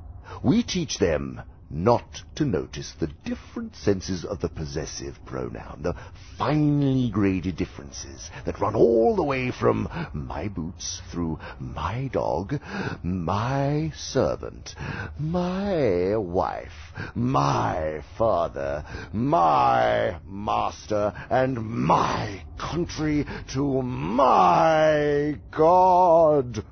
We 0.43 0.64
teach 0.64 0.98
them 0.98 1.41
not 1.69 2.23
to 2.35 2.45
notice 2.45 2.93
the 2.93 3.11
different 3.23 3.75
senses 3.75 4.25
of 4.25 4.39
the 4.39 4.49
possessive 4.49 5.19
pronoun, 5.25 5.80
the 5.81 5.95
finely 6.38 7.09
graded 7.09 7.56
differences 7.56 8.31
that 8.45 8.59
run 8.59 8.75
all 8.75 9.15
the 9.15 9.23
way 9.23 9.51
from 9.51 9.88
my 10.14 10.48
boots 10.48 11.01
through 11.11 11.38
my 11.59 12.09
dog, 12.11 12.59
my 13.03 13.91
servant, 13.95 14.73
my 15.19 16.15
wife, 16.17 16.93
my 17.14 18.03
father, 18.17 18.83
my 19.14 20.19
master, 20.25 21.14
and 21.30 21.61
my 21.64 22.43
country 22.57 23.25
to 23.48 23.81
my 23.81 25.38
God 25.51 26.64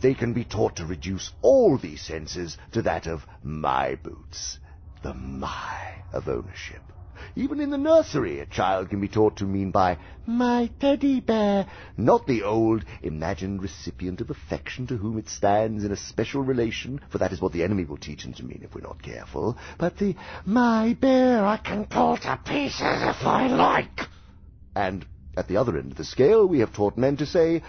they 0.00 0.14
can 0.14 0.32
be 0.32 0.44
taught 0.44 0.76
to 0.76 0.86
reduce 0.86 1.32
all 1.42 1.78
these 1.78 2.02
senses 2.02 2.56
to 2.72 2.82
that 2.82 3.06
of 3.06 3.26
my 3.42 3.94
boots, 3.96 4.58
the 5.02 5.14
my 5.14 6.02
of 6.12 6.28
ownership. 6.28 6.82
Even 7.34 7.60
in 7.60 7.70
the 7.70 7.78
nursery, 7.78 8.38
a 8.38 8.46
child 8.46 8.90
can 8.90 9.00
be 9.00 9.08
taught 9.08 9.36
to 9.36 9.44
mean 9.44 9.72
by 9.72 9.98
my 10.24 10.70
teddy 10.78 11.20
bear, 11.20 11.66
not 11.96 12.26
the 12.26 12.44
old 12.44 12.84
imagined 13.02 13.60
recipient 13.60 14.20
of 14.20 14.30
affection 14.30 14.86
to 14.86 14.96
whom 14.96 15.18
it 15.18 15.28
stands 15.28 15.84
in 15.84 15.90
a 15.90 15.96
special 15.96 16.42
relation, 16.42 17.00
for 17.10 17.18
that 17.18 17.32
is 17.32 17.40
what 17.40 17.52
the 17.52 17.64
enemy 17.64 17.84
will 17.84 17.96
teach 17.96 18.24
him 18.24 18.34
to 18.34 18.44
mean 18.44 18.60
if 18.62 18.74
we're 18.74 18.82
not 18.82 19.02
careful, 19.02 19.58
but 19.78 19.98
the 19.98 20.14
my 20.44 20.96
bear 21.00 21.44
I 21.44 21.56
can 21.56 21.86
pull 21.86 22.16
to 22.18 22.40
pieces 22.44 22.80
if 22.82 23.26
I 23.26 23.48
like. 23.48 24.00
And 24.76 25.04
at 25.38 25.46
the 25.46 25.56
other 25.56 25.78
end 25.78 25.92
of 25.92 25.96
the 25.96 26.04
scale, 26.04 26.46
we 26.46 26.58
have 26.58 26.72
taught 26.72 26.98
men 26.98 27.16
to 27.18 27.26
say, 27.26 27.62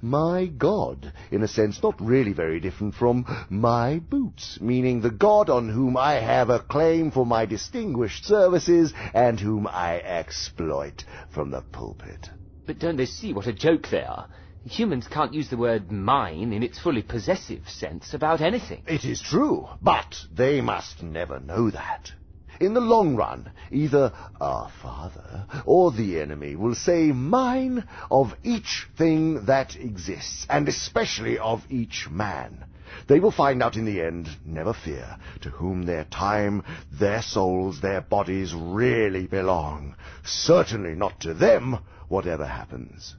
my 0.00 0.46
God, 0.46 1.12
in 1.30 1.42
a 1.42 1.48
sense 1.48 1.82
not 1.82 2.00
really 2.00 2.32
very 2.32 2.60
different 2.60 2.94
from 2.94 3.26
my 3.50 3.98
boots, 3.98 4.58
meaning 4.60 5.00
the 5.00 5.10
God 5.10 5.50
on 5.50 5.68
whom 5.68 5.96
I 5.96 6.14
have 6.14 6.50
a 6.50 6.60
claim 6.60 7.10
for 7.10 7.26
my 7.26 7.44
distinguished 7.44 8.24
services 8.24 8.94
and 9.12 9.40
whom 9.40 9.66
I 9.66 9.98
exploit 10.00 11.04
from 11.30 11.50
the 11.50 11.62
pulpit. 11.72 12.30
But 12.64 12.78
don't 12.78 12.96
they 12.96 13.06
see 13.06 13.32
what 13.32 13.46
a 13.46 13.52
joke 13.52 13.88
they 13.90 14.04
are? 14.04 14.28
Humans 14.64 15.06
can't 15.08 15.34
use 15.34 15.48
the 15.48 15.56
word 15.56 15.92
mine 15.92 16.52
in 16.52 16.62
its 16.62 16.78
fully 16.78 17.02
possessive 17.02 17.68
sense 17.68 18.14
about 18.14 18.40
anything. 18.40 18.82
It 18.86 19.04
is 19.04 19.20
true, 19.20 19.68
but 19.80 20.16
they 20.32 20.60
must 20.60 21.02
never 21.02 21.38
know 21.38 21.70
that. 21.70 22.12
In 22.58 22.74
the 22.74 22.80
long 22.80 23.16
run, 23.16 23.50
either 23.70 24.12
our 24.40 24.70
father 24.82 25.46
or 25.66 25.92
the 25.92 26.20
enemy 26.20 26.56
will 26.56 26.74
say 26.74 27.12
mine 27.12 27.86
of 28.10 28.34
each 28.42 28.88
thing 28.96 29.44
that 29.46 29.76
exists, 29.76 30.46
and 30.48 30.68
especially 30.68 31.38
of 31.38 31.64
each 31.70 32.08
man. 32.10 32.64
They 33.08 33.20
will 33.20 33.30
find 33.30 33.62
out 33.62 33.76
in 33.76 33.84
the 33.84 34.00
end, 34.00 34.28
never 34.44 34.72
fear, 34.72 35.18
to 35.42 35.50
whom 35.50 35.82
their 35.82 36.04
time, 36.04 36.62
their 36.90 37.20
souls, 37.20 37.80
their 37.80 38.00
bodies 38.00 38.54
really 38.54 39.26
belong. 39.26 39.96
Certainly 40.24 40.94
not 40.94 41.20
to 41.20 41.34
them, 41.34 41.78
whatever 42.08 42.46
happens. 42.46 43.16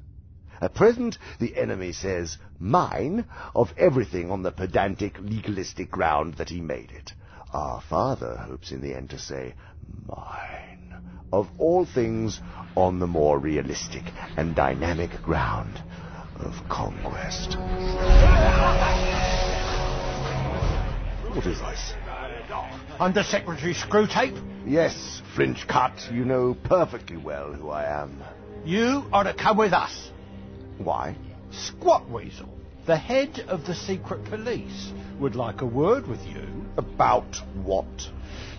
At 0.60 0.74
present, 0.74 1.20
the 1.40 1.56
enemy 1.56 1.92
says 1.92 2.40
mine 2.60 3.26
of 3.54 3.74
everything 3.78 4.32
on 4.32 4.42
the 4.42 4.52
pedantic, 4.52 5.20
legalistic 5.20 5.92
ground 5.92 6.36
that 6.36 6.50
he 6.50 6.62
made 6.62 6.92
it. 6.92 7.14
Our 7.54 7.82
Father 7.82 8.36
hopes 8.36 8.72
in 8.72 8.82
the 8.82 8.94
end 8.94 9.12
to 9.12 9.20
say 9.20 9.54
mine 10.08 10.94
of 11.32 11.50
all 11.58 11.86
things 11.86 12.40
on 12.76 13.00
the 13.00 13.08
more 13.08 13.40
realistic 13.40 14.04
and 14.36 14.56
dynamic 14.56 15.12
ground 15.22 15.82
of 16.36 16.54
conquest. 16.70 17.58
What 21.36 21.46
is 21.46 21.60
this? 21.60 21.94
Under 23.00 23.24
Secretary 23.24 23.74
Screwtape? 23.74 24.42
Yes, 24.66 25.22
French 25.36 25.68
cut, 25.68 25.94
you 26.12 26.26
know 26.26 26.54
perfectly 26.54 27.18
well 27.18 27.54
who 27.54 27.70
I 27.70 28.02
am. 28.02 28.22
You 28.66 29.06
are 29.14 29.24
to 29.24 29.34
come 29.34 29.58
with 29.58 29.72
us. 29.72 30.12
Why? 30.78 31.16
Squat 31.52 32.10
Weasel, 32.10 32.57
the 32.88 32.98
head 32.98 33.44
of 33.50 33.66
the 33.66 33.76
secret 33.76 34.24
police, 34.26 34.94
would 35.20 35.36
like 35.36 35.62
a 35.62 35.66
word 35.66 36.08
with 36.08 36.26
you. 36.26 36.66
About 36.78 37.36
what? 37.64 37.86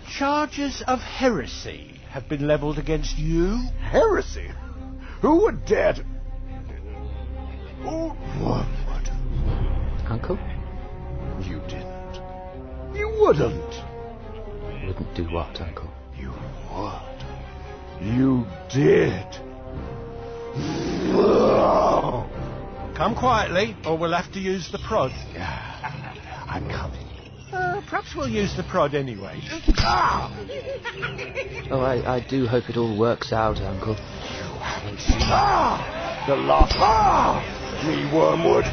Charges 0.07 0.83
of 0.87 0.99
heresy 0.99 1.99
have 2.09 2.29
been 2.29 2.45
levelled 2.47 2.77
against 2.77 3.17
you. 3.17 3.57
Heresy? 3.81 4.49
Who 5.21 5.41
would 5.43 5.65
dare 5.65 5.93
to... 5.93 6.05
Wormwood. 7.83 9.09
Uncle? 10.07 10.37
You 11.41 11.59
didn't. 11.61 12.21
You 12.95 13.09
wouldn't. 13.19 13.83
Wouldn't 14.85 15.15
do 15.15 15.23
what, 15.25 15.59
Uncle? 15.59 15.89
You 16.15 16.33
would. 16.71 17.19
You 18.01 18.45
did. 18.69 19.25
Come 22.99 23.15
quietly, 23.15 23.77
or 23.85 23.97
we'll 23.97 24.11
have 24.11 24.29
to 24.33 24.41
use 24.41 24.69
the 24.73 24.77
prod. 24.77 25.11
I'm 26.49 26.69
coming. 26.69 27.07
Uh, 27.49 27.79
perhaps 27.87 28.13
we'll 28.13 28.27
use 28.27 28.53
the 28.57 28.63
prod 28.63 28.93
anyway. 28.93 29.39
Oh, 31.71 31.81
I, 31.81 32.15
I 32.15 32.19
do 32.27 32.45
hope 32.45 32.69
it 32.69 32.75
all 32.75 32.97
works 32.97 33.31
out, 33.31 33.61
Uncle. 33.61 33.93
you 33.95 34.01
haven't 34.59 34.99
Ah! 35.21 36.25
The 36.27 36.35
last. 36.35 36.75
Ah! 36.77 37.41
Me, 37.87 38.11
Wormwood. 38.11 38.65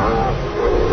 Uh, 0.00 0.87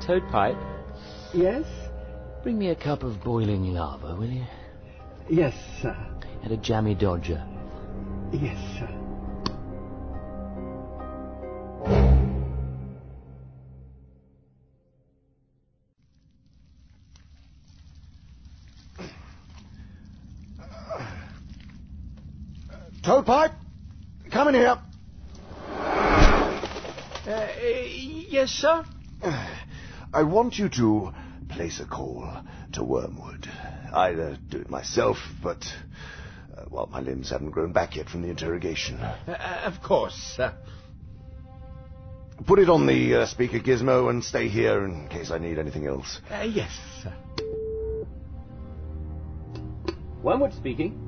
Toadpipe? 0.00 0.56
Yes? 1.34 1.64
Bring 2.42 2.58
me 2.58 2.68
a 2.70 2.76
cup 2.76 3.02
of 3.02 3.22
boiling 3.22 3.72
lava, 3.74 4.14
will 4.14 4.30
you? 4.30 4.44
Yes, 5.28 5.54
sir. 5.82 5.96
And 6.42 6.52
a 6.52 6.56
jammy 6.56 6.94
dodger. 6.94 7.44
Yes, 8.32 8.58
sir. 8.78 8.97
I 30.18 30.24
want 30.24 30.58
you 30.58 30.68
to 30.70 31.12
place 31.48 31.78
a 31.78 31.86
call 31.86 32.28
to 32.72 32.82
Wormwood. 32.82 33.48
Either 33.94 34.36
do 34.50 34.58
it 34.58 34.68
myself, 34.68 35.16
but, 35.40 35.64
uh, 36.56 36.64
well, 36.68 36.88
my 36.90 36.98
limbs 36.98 37.30
haven't 37.30 37.50
grown 37.50 37.70
back 37.70 37.94
yet 37.94 38.08
from 38.08 38.22
the 38.22 38.28
interrogation. 38.28 38.96
Uh, 38.96 39.62
of 39.64 39.80
course, 39.80 40.14
sir. 40.14 40.52
Put 42.48 42.58
it 42.58 42.68
on 42.68 42.88
the 42.88 43.14
uh, 43.14 43.26
speaker 43.26 43.60
gizmo 43.60 44.10
and 44.10 44.24
stay 44.24 44.48
here 44.48 44.84
in 44.84 45.06
case 45.06 45.30
I 45.30 45.38
need 45.38 45.56
anything 45.56 45.86
else. 45.86 46.20
Uh, 46.28 46.42
yes, 46.42 46.72
sir. 47.00 47.14
Wormwood 50.20 50.52
speaking. 50.52 50.98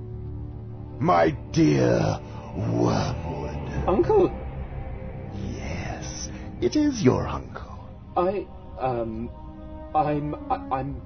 My 1.01 1.31
dear 1.51 2.21
Wormwood. 2.57 3.89
Uncle. 3.89 4.31
Yes, 5.35 6.29
it 6.61 6.77
is 6.77 7.03
your 7.03 7.27
uncle. 7.27 7.89
I, 8.17 8.47
um, 8.81 9.31
I'm, 9.94 10.34
I, 10.50 10.76
I'm... 10.76 11.02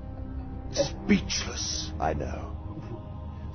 Speechless, 0.73 1.93
I 2.01 2.15
know. 2.15 2.54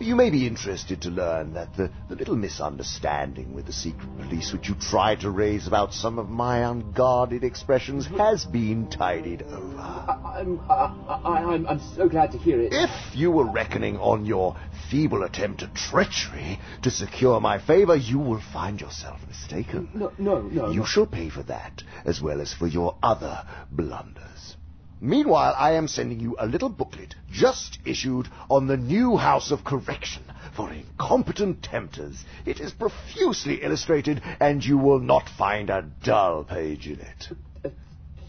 You 0.02 0.16
may 0.16 0.30
be 0.30 0.48
interested 0.48 1.02
to 1.02 1.10
learn 1.10 1.54
that 1.56 1.76
the, 1.76 1.92
the 2.08 2.16
little 2.16 2.38
misunderstanding 2.38 3.54
with 3.54 3.66
the 3.66 3.74
secret 3.74 4.08
police 4.18 4.54
which 4.54 4.70
you 4.70 4.76
tried 4.76 5.20
to 5.22 5.30
raise 5.30 5.68
about 5.68 5.94
some 5.94 6.18
of 6.18 6.30
my 6.30 6.60
unguarded 6.60 7.44
expressions 7.44 8.08
has 8.08 8.46
been 8.46 8.90
tidied 8.90 9.42
over. 9.44 9.78
I'm, 9.78 10.62
I, 10.70 11.20
I, 11.26 11.54
I'm, 11.54 11.68
I'm 11.68 11.82
so 11.98 12.08
glad 12.08 12.32
to 12.32 12.38
hear 12.38 12.62
it. 12.62 12.72
If 12.72 13.14
you 13.14 13.30
were 13.30 13.52
reckoning 13.52 13.98
on 13.98 14.26
your 14.26 14.56
feeble 14.90 15.24
attempt 15.24 15.64
at 15.64 15.76
treachery 15.76 16.60
to 16.84 16.92
secure 16.92 17.42
my 17.42 17.60
favor, 17.60 17.98
you 17.98 18.20
will 18.20 18.42
find 18.54 18.80
yourself 18.80 19.20
mistaken. 19.28 19.90
No, 19.94 20.14
no, 20.18 20.42
no. 20.42 20.72
You 20.72 20.86
shall 20.86 21.08
pay 21.08 21.30
for 21.30 21.44
that, 21.44 21.84
as 22.06 22.22
well 22.22 22.40
as 22.40 22.54
for 22.54 22.68
your 22.68 22.96
other 23.04 23.46
blunders. 23.70 24.56
Meanwhile, 25.02 25.56
I 25.58 25.74
am 25.74 25.88
sending 25.88 26.20
you 26.20 26.36
a 26.38 26.46
little 26.46 26.70
booklet 26.70 27.16
just 27.32 27.80
issued 27.86 28.28
on 28.50 28.68
the 28.68 28.78
new 28.78 29.16
House 29.16 29.52
of 29.52 29.64
Correction 29.64 30.24
for 30.56 30.72
incompetent 30.74 31.64
tempters. 31.64 32.24
It 32.46 32.60
is 32.60 32.74
profusely 32.74 33.64
illustrated, 33.64 34.22
and 34.40 34.64
you 34.64 34.78
will 34.78 35.00
not 35.00 35.30
find 35.30 35.70
a 35.70 35.86
dull 36.04 36.44
page 36.44 36.88
in 36.88 37.00
it. 37.00 37.28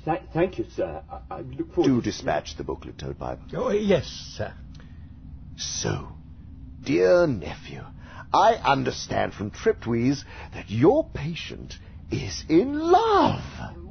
Th- 0.04 0.20
thank 0.32 0.58
you, 0.58 0.66
sir. 0.74 1.02
I, 1.10 1.20
I 1.30 1.40
look 1.40 1.74
forward 1.74 1.88
Do 1.88 1.96
to... 1.96 2.02
dispatch 2.02 2.56
the 2.56 2.64
booklet, 2.64 2.98
Toadpipe. 2.98 3.40
Oh, 3.54 3.70
yes, 3.70 4.06
sir. 4.36 4.54
So, 5.56 6.08
dear 6.82 7.26
nephew, 7.26 7.82
I 8.32 8.54
understand 8.54 9.34
from 9.34 9.50
Triptweeze 9.50 10.24
that 10.54 10.70
your 10.70 11.04
patient 11.12 11.74
is 12.10 12.44
in 12.48 12.78
love. 12.78 13.42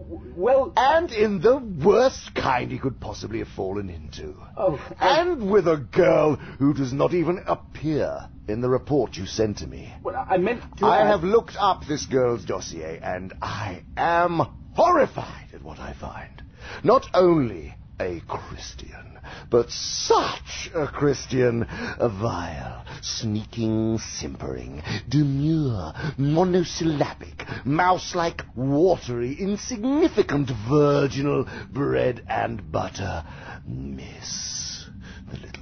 Well... 0.10 0.74
And 0.76 1.12
in 1.12 1.40
the 1.40 1.58
worst 1.58 2.34
kind 2.34 2.72
he 2.72 2.80
could 2.80 3.00
possibly 3.00 3.40
have 3.40 3.48
fallen 3.50 3.90
into. 3.90 4.36
Oh. 4.58 4.80
And 5.00 5.52
with 5.52 5.68
a 5.68 5.78
girl 5.78 6.36
who 6.36 6.74
does 6.74 6.94
not 6.94 7.14
even 7.14 7.44
appear 7.46 8.28
in 8.48 8.62
the 8.62 8.70
report 8.70 9.16
you 9.16 9.26
sent 9.26 9.60
to 9.60 9.68
me. 9.68 9.94
Well, 10.02 10.26
I 10.28 10.38
meant 10.38 10.64
to... 10.78 10.86
I 10.86 11.06
have 11.06 11.24
looked 11.24 11.56
up 11.60 11.86
this 11.86 12.06
girl's 12.06 12.46
dossier, 12.46 13.00
and 13.02 13.34
I 13.42 13.84
am 13.96 14.42
horrified 14.76 15.50
at 15.54 15.64
what 15.64 15.80
I 15.80 15.94
find. 15.94 16.42
Not 16.84 17.06
only 17.14 17.76
a 18.00 18.22
Christian, 18.28 19.20
but 19.50 19.70
such 19.70 20.70
a 20.74 20.88
Christian, 20.88 21.68
a 22.00 22.10
vile, 22.10 22.86
sneaking, 23.02 23.98
simpering, 23.98 24.82
demure, 25.08 25.94
monosyllabic, 26.18 27.46
mouse-like, 27.66 28.46
watery, 28.56 29.34
insignificant, 29.34 30.50
virginal 30.70 31.48
bread 31.72 32.24
and 32.30 32.72
butter 32.72 33.24
miss. 33.66 34.86
The 35.30 35.38
little. 35.38 35.59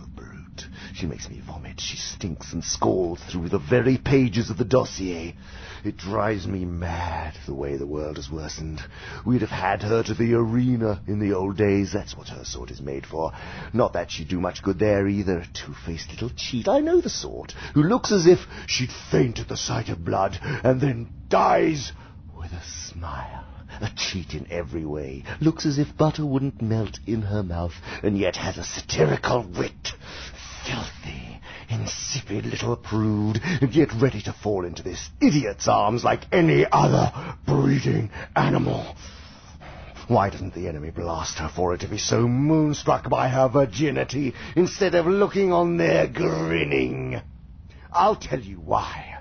She 0.98 1.06
makes 1.06 1.30
me 1.30 1.40
vomit. 1.46 1.80
She 1.80 1.96
stinks 1.96 2.54
and 2.54 2.64
scalds 2.64 3.22
through 3.30 3.50
the 3.50 3.60
very 3.60 4.00
pages 4.00 4.50
of 4.50 4.58
the 4.58 4.66
dossier. 4.66 5.36
It 5.84 5.96
drives 5.96 6.48
me 6.48 6.66
mad 6.66 7.36
the 7.46 7.54
way 7.54 7.78
the 7.78 7.86
world 7.86 8.16
has 8.16 8.32
worsened. 8.32 8.82
We'd 9.24 9.42
have 9.42 9.52
had 9.52 9.84
her 9.84 10.02
to 10.02 10.16
the 10.16 10.34
arena 10.34 11.04
in 11.06 11.20
the 11.20 11.34
old 11.36 11.56
days. 11.56 11.94
That's 11.94 12.18
what 12.18 12.30
her 12.30 12.44
sort 12.44 12.72
is 12.72 12.82
made 12.82 13.06
for. 13.06 13.32
Not 13.74 13.94
that 13.94 14.10
she'd 14.10 14.30
do 14.30 14.40
much 14.40 14.64
good 14.64 14.80
there 14.80 15.08
either. 15.08 15.46
Two-faced 15.54 16.10
little 16.10 16.32
cheat. 16.36 16.68
I 16.68 16.80
know 16.80 17.00
the 17.00 17.10
sort. 17.10 17.54
Who 17.76 17.84
looks 17.84 18.12
as 18.12 18.26
if 18.26 18.40
she'd 18.66 18.92
faint 19.12 19.38
at 19.38 19.50
the 19.50 19.56
sight 19.56 19.90
of 19.90 20.04
blood 20.04 20.40
and 20.42 20.82
then 20.82 21.10
dies 21.30 21.92
with 22.36 22.52
a 22.54 22.64
smile. 22.90 23.46
A 23.82 23.92
cheat 23.96 24.34
in 24.34 24.52
every 24.52 24.86
way. 24.86 25.24
Looks 25.42 25.68
as 25.68 25.78
if 25.78 25.96
butter 25.96 26.26
wouldn't 26.26 26.60
melt 26.60 27.00
in 27.06 27.22
her 27.22 27.44
mouth, 27.44 27.74
and 28.02 28.18
yet 28.18 28.36
has 28.38 28.58
a 28.58 28.64
satirical 28.64 29.44
wit. 29.48 29.94
Filthy, 30.68 31.40
insipid 31.70 32.46
little 32.46 32.76
prude, 32.76 33.40
yet 33.72 33.90
ready 34.02 34.22
to 34.24 34.34
fall 34.34 34.66
into 34.66 34.84
this 34.84 35.10
idiot's 35.22 35.68
arms 35.68 36.04
like 36.04 36.22
any 36.34 36.66
other 36.70 37.12
breeding 37.46 38.10
animal. 38.36 38.98
Why 40.10 40.30
doesn't 40.30 40.54
the 40.54 40.68
enemy 40.68 40.90
blast 40.90 41.40
her 41.40 41.50
for 41.54 41.74
it 41.74 41.82
to 41.82 41.88
be 41.88 41.98
so 41.98 42.28
moonstruck 42.28 43.10
by 43.10 43.30
her 43.30 43.48
virginity 43.48 44.34
instead 44.56 44.96
of 44.96 45.06
looking 45.06 45.54
on 45.54 45.78
there 45.78 46.08
grinning? 46.08 47.22
I'll 47.92 48.16
tell 48.16 48.40
you 48.40 48.58
why. 48.58 49.17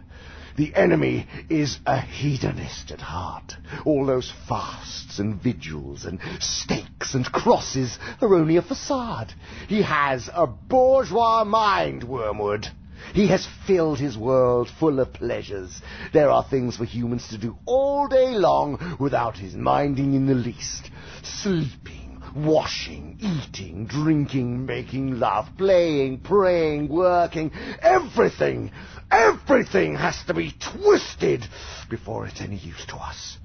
The 0.57 0.75
enemy 0.75 1.27
is 1.51 1.79
a 1.85 2.01
hedonist 2.01 2.91
at 2.91 3.01
heart. 3.01 3.55
All 3.85 4.07
those 4.07 4.33
fasts 4.49 5.19
and 5.19 5.41
vigils 5.41 6.07
and 6.07 6.19
stakes 6.41 7.15
and 7.15 7.31
crosses 7.31 7.99
are 8.23 8.35
only 8.35 8.57
a 8.57 8.63
facade. 8.63 9.35
He 9.69 9.83
has 9.83 10.31
a 10.33 10.47
bourgeois 10.47 11.45
mind, 11.45 12.05
Wormwood. 12.05 12.69
He 13.13 13.27
has 13.29 13.47
filled 13.67 13.99
his 13.99 14.17
world 14.17 14.71
full 14.81 14.99
of 14.99 15.13
pleasures. 15.13 15.83
There 16.15 16.31
are 16.31 16.45
things 16.49 16.77
for 16.79 16.87
humans 16.87 17.29
to 17.29 17.39
do 17.39 17.57
all 17.67 18.09
day 18.09 18.35
long 18.35 18.97
without 18.99 19.37
his 19.37 19.55
minding 19.55 20.15
in 20.15 20.27
the 20.27 20.35
least. 20.35 20.91
Sleeping, 21.23 22.23
washing, 22.35 23.19
eating, 23.21 23.87
drinking, 23.87 24.67
making 24.67 25.19
love, 25.19 25.47
playing, 25.57 26.21
praying, 26.21 26.89
working, 26.89 27.53
everything, 27.81 28.71
everything 29.11 29.95
has 29.95 30.23
to 30.27 30.35
be 30.35 30.53
twisted 30.61 31.45
before 31.89 32.27
it's 32.27 32.41
any 32.41 32.57
use 32.57 32.85
to 32.87 32.97
us. 32.97 33.39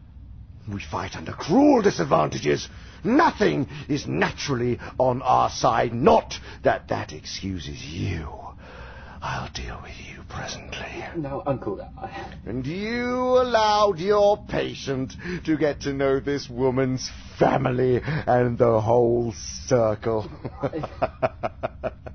We 0.71 0.81
fight 0.81 1.15
under 1.15 1.33
cruel 1.33 1.81
disadvantages. 1.81 2.69
Nothing 3.03 3.67
is 3.89 4.05
naturally 4.07 4.79
on 4.99 5.21
our 5.21 5.49
side. 5.49 5.93
Not 5.93 6.35
that 6.63 6.89
that 6.89 7.13
excuses 7.13 7.83
you. 7.83 8.27
I'll 9.23 9.51
deal 9.53 9.79
with 9.83 9.93
you 9.99 10.23
presently. 10.29 11.03
Now, 11.15 11.43
Uncle, 11.45 11.79
I... 11.81 12.37
And 12.45 12.65
you 12.65 13.15
allowed 13.15 13.99
your 13.99 14.43
patient 14.47 15.13
to 15.45 15.57
get 15.57 15.81
to 15.81 15.93
know 15.93 16.19
this 16.19 16.49
woman's 16.49 17.11
family 17.37 18.01
and 18.03 18.57
the 18.57 18.81
whole 18.81 19.33
circle. 19.67 20.27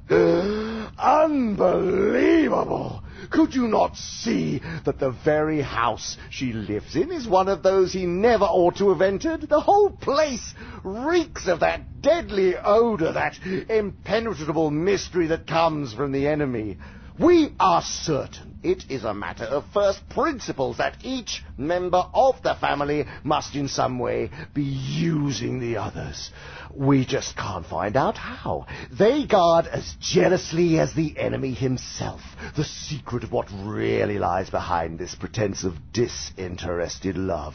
Unbelievable! 0.99 3.03
Could 3.31 3.55
you 3.55 3.69
not 3.69 3.97
see 3.97 4.61
that 4.85 4.99
the 4.99 5.11
very 5.11 5.61
house 5.61 6.17
she 6.31 6.53
lives 6.53 6.97
in 6.97 7.13
is 7.13 7.29
one 7.29 7.49
of 7.49 7.63
those 7.63 7.93
he 7.93 8.07
never 8.07 8.45
ought 8.45 8.77
to 8.77 8.91
have 8.91 9.03
entered? 9.03 9.49
The 9.49 9.61
whole 9.61 9.91
place 9.91 10.55
reeks 10.85 11.49
of 11.49 11.61
that 11.61 12.03
deadly 12.03 12.57
odor, 12.57 13.13
that 13.13 13.39
impenetrable 13.69 14.71
mystery 14.71 15.27
that 15.29 15.47
comes 15.47 15.93
from 15.93 16.13
the 16.13 16.29
enemy. 16.29 16.79
We 17.19 17.55
are 17.59 17.83
certain 17.83 18.56
it 18.67 18.91
is 18.91 19.05
a 19.05 19.15
matter 19.15 19.45
of 19.45 19.65
first 19.73 20.09
principles 20.09 20.79
that 20.79 20.97
each 21.05 21.45
member 21.57 22.03
of 22.13 22.43
the 22.43 22.55
family 22.57 23.05
must 23.23 23.55
in 23.55 23.69
some 23.69 23.99
way 23.99 24.31
be 24.55 24.65
using 24.65 25.61
the 25.61 25.77
others. 25.77 26.31
We 26.75 27.05
just 27.05 27.37
can't 27.37 27.65
find 27.65 27.97
out 27.97 28.19
how. 28.19 28.67
They 28.91 29.25
guard 29.25 29.67
as 29.67 29.95
jealously 30.01 30.81
as 30.81 30.93
the 30.95 31.17
enemy 31.17 31.55
himself 31.55 32.21
the 32.57 32.65
secret 32.65 33.23
of 33.23 33.33
what 33.33 33.49
really 33.53 34.19
lies 34.19 34.51
behind 34.51 34.99
this 34.99 35.15
pretense 35.15 35.63
of 35.63 35.75
disinterested 35.93 37.17
love. 37.17 37.55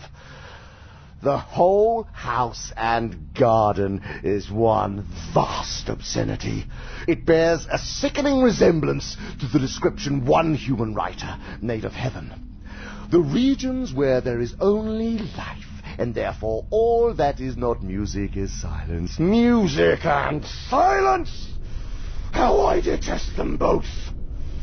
The 1.21 1.37
whole 1.37 2.07
house 2.11 2.73
and 2.75 3.31
garden 3.35 4.01
is 4.23 4.49
one 4.49 5.05
vast 5.33 5.87
obscenity. 5.87 6.65
It 7.07 7.27
bears 7.27 7.67
a 7.71 7.77
sickening 7.77 8.41
resemblance 8.41 9.17
to 9.39 9.47
the 9.47 9.59
description 9.59 10.25
one 10.25 10.55
human 10.55 10.95
writer 10.95 11.37
made 11.61 11.85
of 11.85 11.93
heaven. 11.93 12.33
The 13.11 13.19
regions 13.19 13.93
where 13.93 14.19
there 14.21 14.39
is 14.39 14.55
only 14.59 15.19
life, 15.19 15.83
and 15.99 16.15
therefore 16.15 16.65
all 16.71 17.13
that 17.13 17.39
is 17.39 17.55
not 17.55 17.83
music 17.83 18.35
is 18.35 18.51
silence. 18.59 19.19
Music 19.19 20.03
and 20.03 20.43
silence! 20.69 21.53
How 22.31 22.61
I 22.65 22.81
detest 22.81 23.35
them 23.35 23.57
both! 23.57 23.85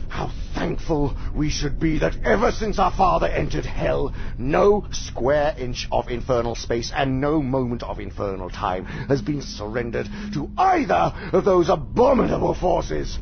How 0.08 0.32
thankful 0.58 1.16
we 1.34 1.48
should 1.50 1.78
be 1.78 1.98
that 2.00 2.16
ever 2.24 2.50
since 2.50 2.78
our 2.80 2.90
father 2.90 3.28
entered 3.28 3.64
hell, 3.64 4.12
no 4.36 4.84
square 4.90 5.54
inch 5.56 5.86
of 5.92 6.08
infernal 6.08 6.56
space 6.56 6.90
and 6.94 7.20
no 7.20 7.40
moment 7.40 7.84
of 7.84 8.00
infernal 8.00 8.50
time 8.50 8.84
has 8.84 9.22
been 9.22 9.40
surrendered 9.40 10.08
to 10.34 10.50
either 10.58 11.12
of 11.32 11.44
those 11.44 11.68
abominable 11.68 12.54
forces. 12.54 13.18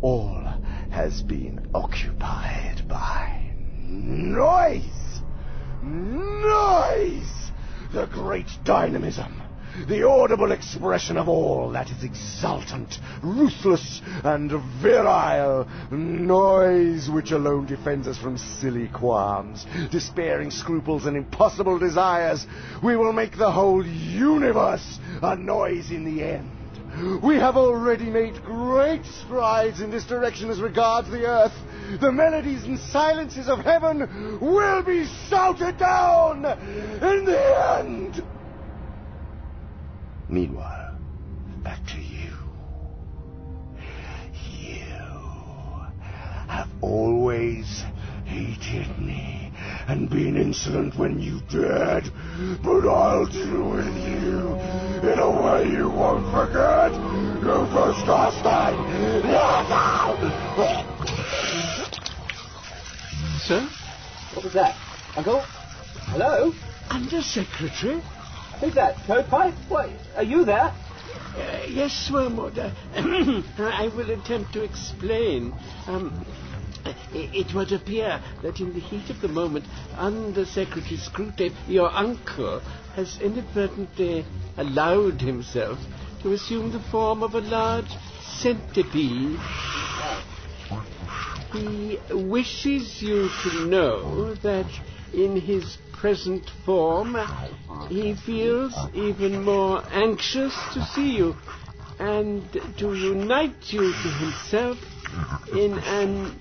All 0.00 0.42
has 0.88 1.22
been 1.22 1.60
occupied 1.74 2.88
by 2.88 3.52
noise. 3.86 5.20
Noise! 5.82 7.50
The 7.92 8.06
great 8.06 8.48
dynamism 8.64 9.42
the 9.88 10.06
audible 10.06 10.52
expression 10.52 11.16
of 11.16 11.28
all 11.28 11.70
that 11.72 11.90
is 11.90 12.04
exultant, 12.04 12.98
ruthless, 13.22 14.00
and 14.24 14.50
virile, 14.82 15.66
noise 15.90 17.08
which 17.08 17.30
alone 17.30 17.66
defends 17.66 18.06
us 18.06 18.18
from 18.18 18.36
silly 18.36 18.88
qualms, 18.88 19.66
despairing 19.90 20.50
scruples, 20.50 21.06
and 21.06 21.16
impossible 21.16 21.78
desires. 21.78 22.46
We 22.82 22.96
will 22.96 23.12
make 23.12 23.36
the 23.36 23.50
whole 23.50 23.84
universe 23.84 24.98
a 25.22 25.36
noise 25.36 25.90
in 25.90 26.04
the 26.04 26.22
end. 26.22 26.50
We 27.22 27.36
have 27.36 27.56
already 27.56 28.10
made 28.10 28.42
great 28.42 29.04
strides 29.06 29.80
in 29.80 29.90
this 29.90 30.04
direction 30.04 30.50
as 30.50 30.60
regards 30.60 31.08
the 31.08 31.24
earth. 31.24 31.54
The 32.00 32.10
melodies 32.10 32.64
and 32.64 32.78
silences 32.78 33.48
of 33.48 33.60
heaven 33.60 34.38
will 34.40 34.82
be 34.82 35.06
shouted 35.28 35.78
down 35.78 36.44
in 36.44 37.24
the 37.24 37.78
end. 37.78 38.22
Meanwhile, 40.30 40.94
back 41.64 41.84
to 41.88 42.00
you. 42.00 42.30
You 44.48 44.84
have 46.46 46.68
always 46.80 47.82
hated 48.26 48.96
me 49.00 49.50
and 49.88 50.08
been 50.08 50.36
insolent 50.36 50.96
when 50.96 51.18
you 51.18 51.40
dared, 51.50 52.04
but 52.62 52.88
I'll 52.88 53.26
deal 53.26 53.70
with 53.70 53.96
you 54.06 54.54
in 55.10 55.18
a 55.18 55.30
way 55.42 55.68
you 55.68 55.88
won't 55.88 56.24
forget. 56.30 56.92
You 56.92 57.66
first 57.74 58.06
last 58.06 58.40
time. 58.44 58.78
Sir? 63.42 63.68
What 64.34 64.44
was 64.44 64.52
that? 64.52 64.76
Uncle? 65.16 65.40
Hello? 65.40 66.52
Undersecretary? 66.88 68.00
Who's 68.60 68.74
that? 68.74 68.96
Toadpipe? 69.06 69.54
What? 69.68 69.88
Are 70.16 70.22
you 70.22 70.44
there? 70.44 70.74
Uh, 71.34 71.62
yes, 71.66 72.10
Wormwood. 72.12 72.58
I 72.58 73.90
will 73.96 74.10
attempt 74.10 74.52
to 74.52 74.62
explain. 74.62 75.54
Um, 75.86 76.26
it, 76.84 77.46
it 77.48 77.54
would 77.54 77.72
appear 77.72 78.20
that 78.42 78.60
in 78.60 78.74
the 78.74 78.80
heat 78.80 79.08
of 79.08 79.22
the 79.22 79.28
moment, 79.28 79.64
Under 79.96 80.44
Secretary 80.44 80.98
Screwtape, 80.98 81.54
your 81.68 81.90
uncle, 81.90 82.60
has 82.94 83.18
inadvertently 83.20 84.26
allowed 84.58 85.22
himself 85.22 85.78
to 86.22 86.32
assume 86.32 86.70
the 86.72 86.80
form 86.90 87.22
of 87.22 87.34
a 87.34 87.40
large 87.40 87.90
centipede. 88.20 89.38
He 91.52 91.98
wishes 92.10 93.00
you 93.00 93.30
to 93.42 93.64
know 93.66 94.34
that 94.34 94.66
in 95.12 95.36
his 95.36 95.76
present 95.92 96.48
form, 96.64 97.16
he 97.88 98.14
feels 98.14 98.74
even 98.94 99.42
more 99.42 99.82
anxious 99.92 100.54
to 100.74 100.84
see 100.84 101.16
you 101.16 101.34
and 101.98 102.50
to 102.78 102.94
unite 102.94 103.72
you 103.72 103.92
to 103.92 104.08
himself 104.08 104.78
in 105.52 105.78
an 105.78 106.40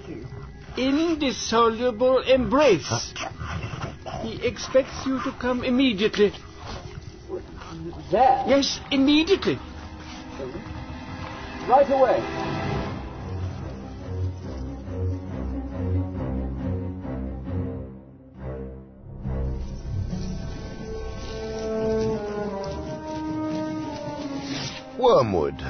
indissoluble 0.78 2.20
embrace. 2.20 3.14
He 4.22 4.46
expects 4.46 5.06
you 5.06 5.22
to 5.24 5.32
come 5.34 5.64
immediately. 5.64 6.32
There? 8.12 8.44
Yes, 8.48 8.80
immediately. 8.92 9.60
Right 11.68 11.90
away. 11.90 12.69
Wormwood. 25.00 25.66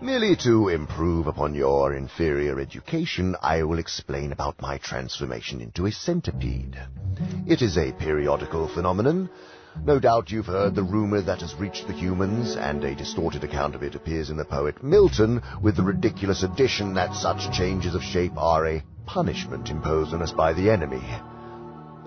Merely 0.00 0.36
to 0.44 0.68
improve 0.68 1.26
upon 1.26 1.52
your 1.52 1.94
inferior 1.94 2.60
education, 2.60 3.34
I 3.42 3.64
will 3.64 3.80
explain 3.80 4.30
about 4.30 4.62
my 4.62 4.78
transformation 4.78 5.60
into 5.60 5.86
a 5.86 5.90
centipede. 5.90 6.80
It 7.48 7.60
is 7.60 7.76
a 7.76 7.90
periodical 7.90 8.68
phenomenon. 8.68 9.28
No 9.84 9.98
doubt 9.98 10.30
you've 10.30 10.46
heard 10.46 10.76
the 10.76 10.84
rumor 10.84 11.20
that 11.22 11.40
has 11.40 11.56
reached 11.56 11.88
the 11.88 11.92
humans, 11.92 12.54
and 12.54 12.84
a 12.84 12.94
distorted 12.94 13.42
account 13.42 13.74
of 13.74 13.82
it 13.82 13.96
appears 13.96 14.30
in 14.30 14.36
the 14.36 14.44
poet 14.44 14.80
Milton, 14.80 15.42
with 15.60 15.74
the 15.74 15.82
ridiculous 15.82 16.44
addition 16.44 16.94
that 16.94 17.16
such 17.16 17.50
changes 17.50 17.96
of 17.96 18.02
shape 18.02 18.36
are 18.36 18.64
a 18.64 18.84
punishment 19.06 19.70
imposed 19.70 20.14
on 20.14 20.22
us 20.22 20.30
by 20.30 20.52
the 20.52 20.70
enemy. 20.70 21.02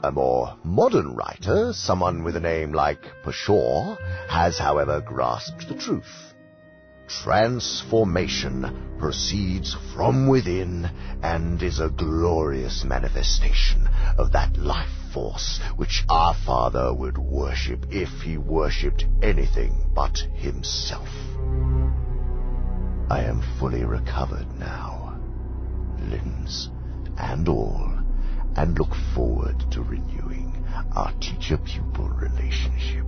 A 0.04 0.12
more 0.12 0.58
modern 0.66 1.16
writer, 1.16 1.72
someone 1.72 2.26
with 2.26 2.36
a 2.36 2.42
name 2.42 2.74
like 2.74 3.06
Pshaw, 3.24 3.96
has, 4.28 4.58
however, 4.58 5.00
grasped 5.00 5.70
the 5.70 5.76
truth. 5.76 6.34
Transformation 7.08 8.98
proceeds 9.00 9.78
from 9.96 10.28
within 10.28 10.90
and 11.24 11.64
is 11.64 11.80
a 11.80 11.90
glorious 11.90 12.84
manifestation 12.84 13.88
of 14.18 14.34
that 14.34 14.58
life 14.58 14.92
force 15.14 15.62
which 15.78 16.04
our 16.10 16.34
Father 16.34 16.94
would 16.94 17.18
worship 17.18 17.86
if 17.90 18.10
he 18.24 18.38
worshipped 18.38 19.06
anything 19.22 19.90
but 19.96 20.18
himself. 20.34 21.08
I 23.10 23.24
am 23.24 23.42
fully 23.58 23.86
recovered 23.86 24.48
now, 24.60 25.18
limbs 25.98 26.70
and 27.18 27.48
all, 27.48 27.93
and 28.56 28.78
look 28.78 28.94
forward 29.16 29.64
to 29.72 29.82
renewing 29.82 30.54
our 30.96 31.12
teacher-pupil 31.20 32.10
relationship, 32.10 33.08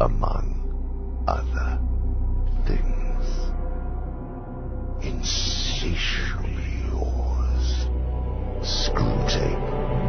among 0.00 1.24
other 1.26 1.78
things. 2.66 3.26
Insatiably 5.04 6.64
yours, 6.90 7.88
Screwtape. 8.62 10.03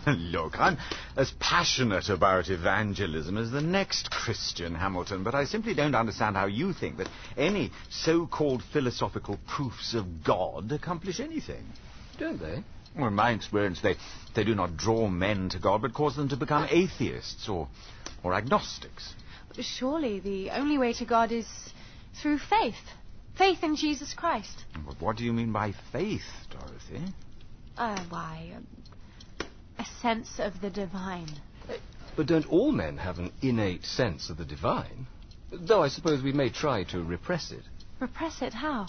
Look, 0.06 0.58
I'm 0.58 0.78
as 1.16 1.32
passionate 1.38 2.08
about 2.08 2.48
evangelism 2.48 3.36
as 3.36 3.50
the 3.50 3.60
next 3.60 4.10
Christian, 4.10 4.74
Hamilton, 4.74 5.24
but 5.24 5.34
I 5.34 5.44
simply 5.44 5.74
don't 5.74 5.94
understand 5.94 6.36
how 6.36 6.46
you 6.46 6.72
think 6.72 6.98
that 6.98 7.08
any 7.36 7.70
so-called 7.90 8.62
philosophical 8.72 9.38
proofs 9.46 9.94
of 9.94 10.24
God 10.24 10.72
accomplish 10.72 11.20
anything. 11.20 11.64
Don't 12.18 12.40
they? 12.40 12.62
Well, 12.96 13.08
in 13.08 13.14
my 13.14 13.32
experience, 13.32 13.80
they, 13.80 13.96
they 14.34 14.44
do 14.44 14.54
not 14.54 14.76
draw 14.76 15.08
men 15.08 15.48
to 15.50 15.58
God, 15.58 15.82
but 15.82 15.94
cause 15.94 16.14
them 16.16 16.28
to 16.28 16.36
become 16.36 16.68
atheists 16.70 17.48
or, 17.48 17.68
or 18.22 18.34
agnostics. 18.34 19.14
Surely 19.60 20.20
the 20.20 20.50
only 20.50 20.78
way 20.78 20.92
to 20.94 21.04
God 21.04 21.32
is 21.32 21.46
through 22.20 22.38
faith. 22.38 22.74
Faith 23.36 23.62
in 23.62 23.76
Jesus 23.76 24.14
Christ. 24.14 24.64
But 24.86 25.00
what 25.00 25.16
do 25.16 25.24
you 25.24 25.32
mean 25.32 25.52
by 25.52 25.74
faith, 25.92 26.22
Dorothy? 26.50 27.04
Uh, 27.76 28.00
why, 28.08 28.52
um, 28.56 28.66
a 29.78 29.84
sense 30.00 30.38
of 30.38 30.60
the 30.60 30.70
divine. 30.70 31.28
But 32.16 32.26
don't 32.26 32.46
all 32.50 32.72
men 32.72 32.98
have 32.98 33.18
an 33.18 33.32
innate 33.42 33.84
sense 33.84 34.30
of 34.30 34.36
the 34.36 34.44
divine? 34.44 35.06
Though 35.52 35.82
I 35.82 35.88
suppose 35.88 36.22
we 36.22 36.32
may 36.32 36.50
try 36.50 36.84
to 36.84 37.02
repress 37.02 37.50
it. 37.50 37.62
Repress 38.00 38.42
it 38.42 38.54
how? 38.54 38.88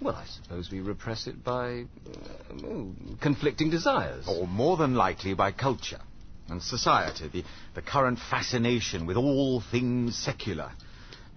Well, 0.00 0.16
I 0.16 0.24
suppose 0.26 0.70
we 0.70 0.80
repress 0.80 1.26
it 1.26 1.44
by 1.44 1.84
uh, 2.06 2.66
oh, 2.66 2.92
conflicting 3.20 3.70
desires. 3.70 4.24
Or 4.26 4.46
more 4.46 4.76
than 4.76 4.94
likely 4.94 5.34
by 5.34 5.52
culture 5.52 6.00
and 6.48 6.62
society, 6.62 7.28
the, 7.28 7.44
the 7.74 7.82
current 7.82 8.18
fascination 8.18 9.06
with 9.06 9.16
all 9.16 9.60
things 9.60 10.16
secular. 10.16 10.72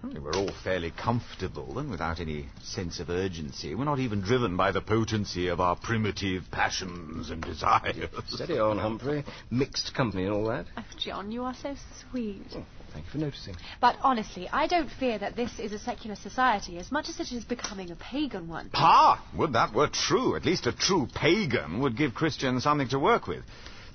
I 0.00 0.06
mean, 0.06 0.22
we're 0.22 0.34
all 0.34 0.52
fairly 0.62 0.92
comfortable 0.92 1.78
and 1.78 1.90
without 1.90 2.20
any 2.20 2.46
sense 2.62 3.00
of 3.00 3.10
urgency. 3.10 3.74
We're 3.74 3.84
not 3.84 3.98
even 3.98 4.20
driven 4.20 4.56
by 4.56 4.70
the 4.70 4.80
potency 4.80 5.48
of 5.48 5.60
our 5.60 5.74
primitive 5.74 6.44
passions 6.52 7.30
and 7.30 7.42
desires. 7.42 8.08
Steady 8.28 8.60
on, 8.60 8.78
Humphrey. 8.78 9.24
Mixed 9.50 9.94
company 9.94 10.24
and 10.24 10.32
all 10.32 10.44
that. 10.46 10.66
Oh, 10.76 10.84
John, 10.98 11.32
you 11.32 11.42
are 11.42 11.54
so 11.54 11.74
sweet. 12.10 12.46
Oh, 12.54 12.64
thank 12.92 13.06
you 13.06 13.10
for 13.10 13.18
noticing. 13.18 13.56
But 13.80 13.96
honestly, 14.00 14.48
I 14.48 14.68
don't 14.68 14.88
fear 14.88 15.18
that 15.18 15.34
this 15.34 15.58
is 15.58 15.72
a 15.72 15.80
secular 15.80 16.14
society 16.14 16.78
as 16.78 16.92
much 16.92 17.08
as 17.08 17.18
it 17.18 17.32
is 17.32 17.44
becoming 17.44 17.90
a 17.90 17.96
pagan 17.96 18.46
one. 18.46 18.70
Ah, 18.74 19.26
would 19.36 19.54
that 19.54 19.74
were 19.74 19.88
true. 19.88 20.36
At 20.36 20.44
least 20.44 20.68
a 20.68 20.72
true 20.72 21.08
pagan 21.12 21.80
would 21.80 21.96
give 21.96 22.14
Christians 22.14 22.62
something 22.62 22.88
to 22.90 23.00
work 23.00 23.26
with. 23.26 23.42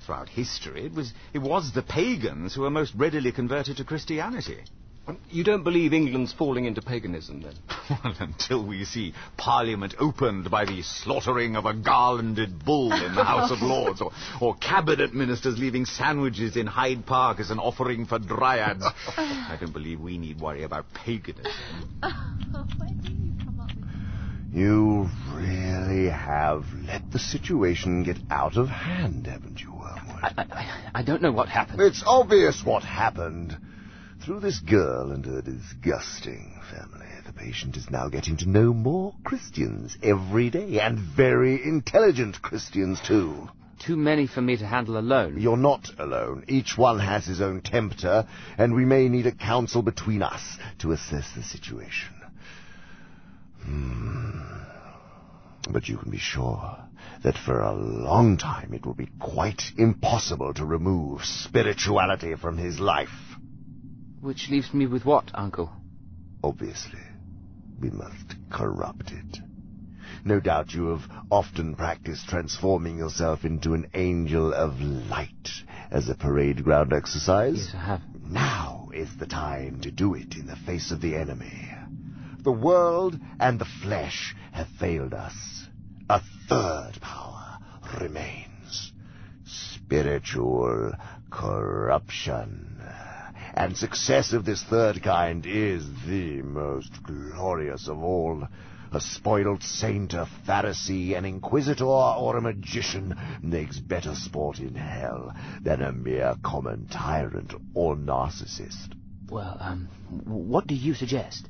Throughout 0.04 0.28
history, 0.28 0.84
it 0.84 0.92
was, 0.92 1.14
it 1.32 1.38
was 1.38 1.72
the 1.72 1.80
pagans 1.80 2.54
who 2.54 2.60
were 2.60 2.70
most 2.70 2.92
readily 2.94 3.32
converted 3.32 3.78
to 3.78 3.84
Christianity. 3.84 4.58
Um, 5.06 5.18
you 5.28 5.44
don't 5.44 5.64
believe 5.64 5.92
England's 5.92 6.32
falling 6.32 6.64
into 6.64 6.80
paganism, 6.80 7.42
then? 7.42 7.54
well, 7.90 8.14
until 8.20 8.66
we 8.66 8.84
see 8.86 9.12
Parliament 9.36 9.94
opened 9.98 10.50
by 10.50 10.64
the 10.64 10.80
slaughtering 10.82 11.56
of 11.56 11.66
a 11.66 11.74
garlanded 11.74 12.64
bull 12.64 12.90
in 12.90 13.14
the 13.14 13.22
House 13.22 13.50
of 13.50 13.58
Lords, 13.62 14.00
or, 14.00 14.12
or 14.40 14.54
cabinet 14.56 15.12
ministers 15.12 15.58
leaving 15.58 15.84
sandwiches 15.84 16.56
in 16.56 16.66
Hyde 16.66 17.04
Park 17.04 17.38
as 17.38 17.50
an 17.50 17.58
offering 17.58 18.06
for 18.06 18.18
dryads, 18.18 18.82
I 19.16 19.58
don't 19.60 19.72
believe 19.74 20.00
we 20.00 20.16
need 20.16 20.40
worry 20.40 20.62
about 20.62 20.86
paganism. 20.94 21.52
You 24.50 25.08
really 25.32 26.08
have 26.08 26.64
let 26.86 27.10
the 27.10 27.18
situation 27.18 28.04
get 28.04 28.18
out 28.30 28.56
of 28.56 28.68
hand, 28.68 29.26
haven't 29.26 29.60
you, 29.60 29.72
Wormwood? 29.72 30.22
I, 30.22 30.32
I, 30.38 30.90
I 30.94 31.02
don't 31.02 31.20
know 31.20 31.32
what 31.32 31.48
happened. 31.48 31.80
It's 31.80 32.04
obvious 32.06 32.62
what 32.64 32.84
happened. 32.84 33.58
Through 34.24 34.40
this 34.40 34.60
girl 34.60 35.12
and 35.12 35.22
her 35.26 35.42
disgusting 35.42 36.58
family, 36.70 37.06
the 37.26 37.32
patient 37.34 37.76
is 37.76 37.90
now 37.90 38.08
getting 38.08 38.38
to 38.38 38.48
know 38.48 38.72
more 38.72 39.14
Christians 39.22 39.98
every 40.02 40.48
day, 40.48 40.80
and 40.80 40.98
very 40.98 41.62
intelligent 41.62 42.40
Christians, 42.40 43.02
too. 43.06 43.50
Too 43.80 43.98
many 43.98 44.26
for 44.26 44.40
me 44.40 44.56
to 44.56 44.66
handle 44.66 44.96
alone. 44.96 45.38
You're 45.38 45.58
not 45.58 45.90
alone. 45.98 46.46
Each 46.48 46.78
one 46.78 47.00
has 47.00 47.26
his 47.26 47.42
own 47.42 47.60
tempter, 47.60 48.26
and 48.56 48.74
we 48.74 48.86
may 48.86 49.10
need 49.10 49.26
a 49.26 49.32
council 49.32 49.82
between 49.82 50.22
us 50.22 50.56
to 50.78 50.92
assess 50.92 51.30
the 51.36 51.42
situation. 51.42 52.14
Hmm. 53.62 54.40
But 55.70 55.86
you 55.86 55.98
can 55.98 56.10
be 56.10 56.18
sure 56.18 56.78
that 57.24 57.36
for 57.36 57.60
a 57.60 57.74
long 57.74 58.38
time 58.38 58.72
it 58.72 58.86
will 58.86 58.94
be 58.94 59.10
quite 59.20 59.64
impossible 59.76 60.54
to 60.54 60.64
remove 60.64 61.26
spirituality 61.26 62.36
from 62.36 62.56
his 62.56 62.80
life. 62.80 63.10
Which 64.24 64.48
leaves 64.48 64.72
me 64.72 64.86
with 64.86 65.04
what, 65.04 65.30
Uncle? 65.34 65.70
Obviously, 66.42 67.02
we 67.78 67.90
must 67.90 68.34
corrupt 68.50 69.12
it. 69.12 69.38
No 70.24 70.40
doubt 70.40 70.72
you 70.72 70.86
have 70.86 71.02
often 71.30 71.74
practiced 71.74 72.26
transforming 72.26 72.96
yourself 72.96 73.44
into 73.44 73.74
an 73.74 73.86
angel 73.92 74.54
of 74.54 74.80
light 74.80 75.50
as 75.90 76.08
a 76.08 76.14
parade 76.14 76.64
ground 76.64 76.94
exercise. 76.94 77.66
Yes, 77.66 77.74
I 77.74 77.84
have. 77.84 78.00
Now 78.26 78.88
is 78.94 79.14
the 79.18 79.26
time 79.26 79.82
to 79.82 79.90
do 79.90 80.14
it 80.14 80.36
in 80.36 80.46
the 80.46 80.56
face 80.56 80.90
of 80.90 81.02
the 81.02 81.16
enemy. 81.16 81.68
The 82.38 82.50
world 82.50 83.18
and 83.38 83.58
the 83.58 83.68
flesh 83.82 84.34
have 84.52 84.68
failed 84.80 85.12
us. 85.12 85.66
A 86.08 86.22
third 86.48 86.92
power 87.02 87.58
remains. 88.00 88.90
Spiritual 89.44 90.94
corruption. 91.30 92.80
And 93.56 93.76
success 93.76 94.32
of 94.32 94.44
this 94.44 94.64
third 94.64 95.00
kind 95.02 95.46
is 95.46 95.86
the 96.06 96.42
most 96.42 97.00
glorious 97.04 97.86
of 97.86 98.02
all. 98.02 98.48
A 98.90 99.00
spoiled 99.00 99.62
saint, 99.62 100.12
a 100.12 100.26
Pharisee, 100.46 101.16
an 101.16 101.24
inquisitor, 101.24 101.84
or 101.84 102.36
a 102.36 102.40
magician 102.40 103.16
makes 103.42 103.78
better 103.78 104.14
sport 104.14 104.58
in 104.58 104.74
hell 104.74 105.32
than 105.62 105.82
a 105.82 105.92
mere 105.92 106.34
common 106.42 106.86
tyrant 106.86 107.54
or 107.74 107.96
narcissist. 107.96 108.94
Well, 109.30 109.56
um, 109.60 109.88
what 110.24 110.66
do 110.66 110.74
you 110.74 110.94
suggest? 110.94 111.48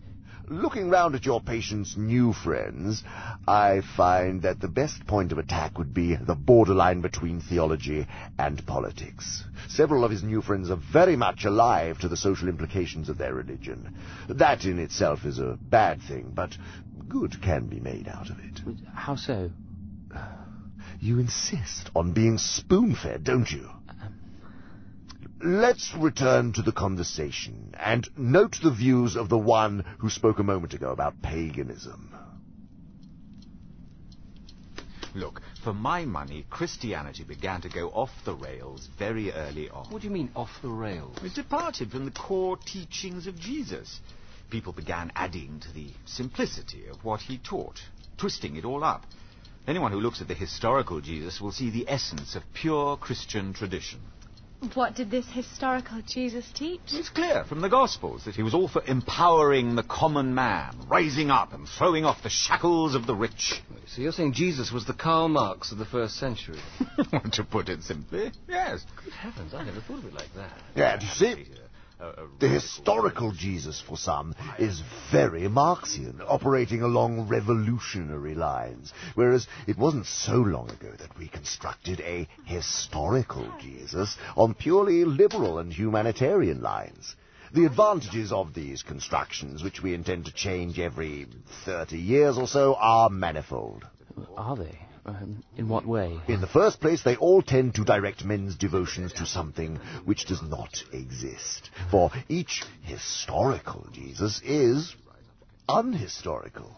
Looking 0.49 0.91
round 0.91 1.15
at 1.15 1.25
your 1.25 1.41
patient's 1.41 1.97
new 1.97 2.35
friends, 2.35 3.03
I 3.49 3.81
find 3.97 4.43
that 4.43 4.61
the 4.61 4.69
best 4.69 5.07
point 5.07 5.33
of 5.33 5.39
attack 5.39 5.79
would 5.79 5.95
be 5.95 6.17
the 6.17 6.35
borderline 6.35 7.01
between 7.01 7.41
theology 7.41 8.07
and 8.39 8.65
politics. 8.67 9.45
Several 9.69 10.05
of 10.05 10.11
his 10.11 10.23
new 10.23 10.43
friends 10.43 10.71
are 10.71 10.81
very 10.93 11.17
much 11.17 11.47
alive 11.47 11.99
to 12.01 12.09
the 12.09 12.17
social 12.17 12.49
implications 12.49 13.09
of 13.09 13.17
their 13.17 13.35
religion. 13.35 13.97
That 14.29 14.67
in 14.67 14.79
itself 14.79 15.25
is 15.25 15.39
a 15.39 15.59
bad 15.59 16.03
thing, 16.03 16.33
but 16.35 16.59
good 17.09 17.41
can 17.41 17.67
be 17.67 17.81
made 17.81 18.07
out 18.07 18.29
of 18.29 18.39
it. 18.39 18.61
How 18.95 19.17
so? 19.17 19.51
You 21.01 21.21
insist 21.21 21.91
on 21.97 22.13
being 22.13 22.37
spoon-fed, 22.37 23.25
don't 23.25 23.51
you? 23.51 23.71
Let's 25.47 25.93
return 25.95 26.55
to 26.55 26.63
the 26.63 26.73
conversation 26.73 27.75
and 27.79 28.09
note 28.17 28.57
the 28.63 28.71
views 28.71 29.15
of 29.15 29.29
the 29.29 29.37
one 29.37 29.85
who 29.99 30.09
spoke 30.09 30.39
a 30.39 30.43
moment 30.43 30.73
ago 30.73 30.91
about 30.91 31.21
paganism. 31.21 32.17
Look, 35.15 35.43
for 35.63 35.75
my 35.75 36.07
money, 36.07 36.47
Christianity 36.49 37.25
began 37.25 37.61
to 37.61 37.69
go 37.69 37.91
off 37.91 38.09
the 38.25 38.35
rails 38.35 38.89
very 38.99 39.33
early 39.33 39.69
on. 39.69 39.91
What 39.91 40.01
do 40.01 40.09
you 40.09 40.15
mean, 40.15 40.31
off 40.35 40.63
the 40.63 40.71
rails? 40.71 41.19
It 41.23 41.35
departed 41.35 41.91
from 41.91 42.07
the 42.07 42.11
core 42.11 42.57
teachings 42.57 43.27
of 43.27 43.39
Jesus. 43.39 44.01
People 44.49 44.73
began 44.73 45.13
adding 45.15 45.61
to 45.61 45.75
the 45.75 45.91
simplicity 46.07 46.87
of 46.87 47.05
what 47.05 47.21
he 47.21 47.37
taught, 47.37 47.83
twisting 48.17 48.57
it 48.57 48.65
all 48.65 48.83
up. 48.83 49.05
Anyone 49.67 49.93
who 49.93 50.01
looks 50.01 50.23
at 50.23 50.29
the 50.29 50.35
historical 50.35 51.03
Jesus 51.03 51.39
will 51.39 51.53
see 51.53 51.69
the 51.69 51.85
essence 51.87 52.35
of 52.35 52.43
pure 52.55 52.97
Christian 52.97 53.53
tradition. 53.53 54.01
What 54.73 54.97
did 54.97 55.11
this 55.11 55.27
historical 55.31 56.01
Jesus 56.07 56.51
teach? 56.55 56.81
It's 56.89 57.11
clear 57.11 57.45
from 57.45 57.61
the 57.61 57.69
Gospels 57.69 58.25
that 58.25 58.35
he 58.35 58.43
was 58.43 58.55
all 58.55 58.67
for 58.67 58.83
empowering 58.87 59.77
the 59.77 59.83
common 59.83 60.35
man, 60.35 60.75
rising 60.89 61.31
up 61.31 61.53
and 61.53 61.69
throwing 61.69 62.05
off 62.05 62.23
the 62.23 62.31
shackles 62.31 62.95
of 62.95 63.07
the 63.07 63.15
rich. 63.15 63.63
So 63.87 64.01
you're 64.01 64.13
saying 64.13 64.33
Jesus 64.33 64.73
was 64.73 64.87
the 64.87 64.95
Karl 64.95 65.29
Marx 65.29 65.71
of 65.71 65.79
the 65.79 65.85
first 65.85 66.17
century? 66.17 66.59
to 67.33 67.45
put 67.45 67.69
it 67.69 67.83
simply, 67.83 68.33
yes. 68.49 68.85
Good 69.05 69.13
heavens, 69.13 69.55
I 69.55 69.65
never 69.65 69.81
thought 69.81 69.99
of 69.99 70.07
it 70.07 70.15
like 70.15 70.35
that. 70.35 70.53
Yeah, 70.75 70.97
do 70.97 71.07
you 71.07 71.13
see? 71.13 71.47
The 72.41 72.49
historical 72.49 73.33
Jesus, 73.33 73.81
for 73.81 73.97
some, 73.97 74.35
is 74.59 74.83
very 75.13 75.49
Marxian, 75.49 76.21
operating 76.27 76.83
along 76.83 77.29
revolutionary 77.29 78.35
lines, 78.35 78.93
whereas 79.15 79.47
it 79.67 79.79
wasn't 79.79 80.07
so 80.07 80.35
long 80.35 80.71
ago 80.71 80.93
that 80.99 81.17
we 81.17 81.29
constructed 81.29 82.01
a 82.01 82.29
historical 82.45 83.47
Jesus 83.61 84.17
on 84.37 84.55
purely 84.55 85.05
liberal 85.05 85.59
and 85.59 85.73
humanitarian 85.73 86.61
lines. 86.61 87.15
The 87.53 87.67
advantages 87.67 88.33
of 88.33 88.53
these 88.53 88.83
constructions, 88.83 89.63
which 89.63 89.81
we 89.81 89.95
intend 89.95 90.25
to 90.25 90.35
change 90.35 90.81
every 90.81 91.29
30 91.65 91.97
years 91.97 92.37
or 92.37 92.49
so, 92.49 92.75
are 92.75 93.09
manifold. 93.09 93.87
Are 94.37 94.57
they? 94.57 94.79
Um, 95.07 95.45
in 95.57 95.69
what 95.69 95.87
way? 95.87 96.19
In 96.29 96.41
the 96.41 96.47
first 96.47 96.81
place, 96.81 97.03
they 97.03 97.17
all 97.17 97.43
tend 97.43 97.75
to 97.75 97.85
direct 97.85 98.25
men's 98.25 98.57
devotions 98.57 99.13
to 99.15 99.27
something 99.27 99.77
which 100.05 100.25
does 100.25 100.41
not 100.43 100.83
exist. 100.93 101.71
For 101.91 102.11
each 102.29 102.63
historical 102.83 103.87
Jesus 103.93 104.41
is 104.43 104.95
unhistorical. 105.69 106.75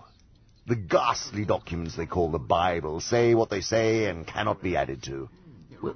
The 0.66 0.74
ghastly 0.74 1.44
documents 1.44 1.96
they 1.96 2.06
call 2.06 2.32
the 2.32 2.38
Bible 2.40 3.00
say 3.00 3.34
what 3.34 3.50
they 3.50 3.60
say 3.60 4.06
and 4.06 4.26
cannot 4.26 4.60
be 4.60 4.76
added 4.76 5.04
to. 5.04 5.28
Well, 5.80 5.94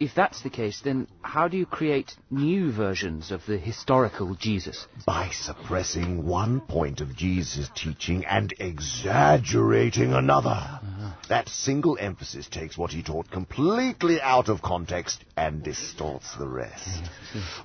if 0.00 0.14
that's 0.14 0.42
the 0.42 0.50
case, 0.50 0.80
then 0.80 1.08
how 1.22 1.48
do 1.48 1.56
you 1.56 1.66
create 1.66 2.14
new 2.30 2.70
versions 2.70 3.32
of 3.32 3.44
the 3.46 3.58
historical 3.58 4.34
Jesus? 4.36 4.86
By 5.04 5.30
suppressing 5.30 6.24
one 6.24 6.60
point 6.60 7.00
of 7.00 7.16
Jesus' 7.16 7.68
teaching 7.74 8.24
and 8.24 8.54
exaggerating 8.60 10.12
another. 10.12 10.50
Uh-huh. 10.50 11.10
That 11.28 11.48
single 11.48 11.98
emphasis 12.00 12.48
takes 12.48 12.78
what 12.78 12.92
he 12.92 13.02
taught 13.02 13.30
completely 13.30 14.20
out 14.20 14.48
of 14.48 14.62
context 14.62 15.24
and 15.36 15.64
distorts 15.64 16.32
the 16.36 16.48
rest. 16.48 17.02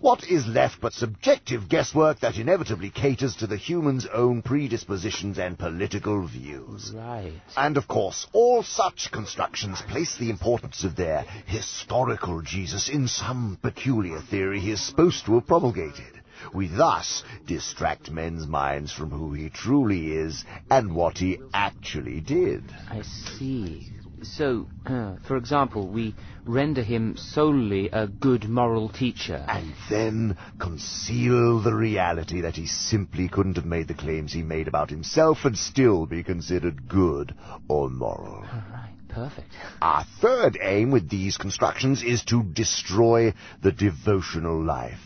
what 0.01 0.23
is 0.23 0.47
left 0.47 0.81
but 0.81 0.93
subjective 0.93 1.69
guesswork 1.69 2.19
that 2.21 2.37
inevitably 2.37 2.89
caters 2.89 3.35
to 3.37 3.47
the 3.47 3.57
human's 3.57 4.07
own 4.07 4.41
predispositions 4.41 5.37
and 5.37 5.59
political 5.59 6.27
views? 6.27 6.91
Right. 6.93 7.33
And 7.55 7.77
of 7.77 7.87
course, 7.87 8.25
all 8.33 8.63
such 8.63 9.11
constructions 9.11 9.81
place 9.87 10.17
the 10.17 10.31
importance 10.31 10.83
of 10.83 10.95
their 10.95 11.25
historical 11.45 12.22
Jesus 12.45 12.89
in 12.89 13.07
some 13.07 13.57
peculiar 13.61 14.19
theory 14.21 14.59
he 14.59 14.71
is 14.71 14.81
supposed 14.81 15.25
to 15.25 15.35
have 15.35 15.47
promulgated. 15.47 16.21
We 16.53 16.67
thus 16.67 17.23
distract 17.45 18.11
men's 18.11 18.47
minds 18.47 18.91
from 18.91 19.11
who 19.11 19.33
he 19.33 19.49
truly 19.49 20.11
is 20.13 20.43
and 20.69 20.95
what 20.95 21.17
he 21.17 21.39
actually 21.53 22.21
did. 22.21 22.63
I 22.89 23.01
see. 23.01 23.87
So, 24.21 24.67
uh, 24.85 25.17
for 25.27 25.35
example, 25.35 25.87
we 25.89 26.15
render 26.45 26.81
him 26.81 27.17
solely 27.17 27.89
a 27.89 28.07
good 28.07 28.47
moral 28.47 28.87
teacher. 28.87 29.45
And 29.47 29.73
then 29.89 30.37
conceal 30.59 31.61
the 31.61 31.73
reality 31.73 32.41
that 32.41 32.55
he 32.55 32.67
simply 32.67 33.27
couldn't 33.27 33.57
have 33.57 33.65
made 33.65 33.89
the 33.89 33.93
claims 33.93 34.31
he 34.31 34.43
made 34.43 34.69
about 34.69 34.89
himself 34.89 35.39
and 35.43 35.57
still 35.57 36.05
be 36.05 36.23
considered 36.23 36.87
good 36.87 37.35
or 37.67 37.89
moral. 37.89 38.41
Right. 38.43 38.92
Perfect. 39.13 39.51
Our 39.79 40.03
third 40.21 40.57
aim 40.59 40.89
with 40.89 41.07
these 41.07 41.37
constructions 41.37 42.01
is 42.01 42.23
to 42.25 42.41
destroy 42.41 43.33
the 43.61 43.71
devotional 43.71 44.59
life. 44.59 44.99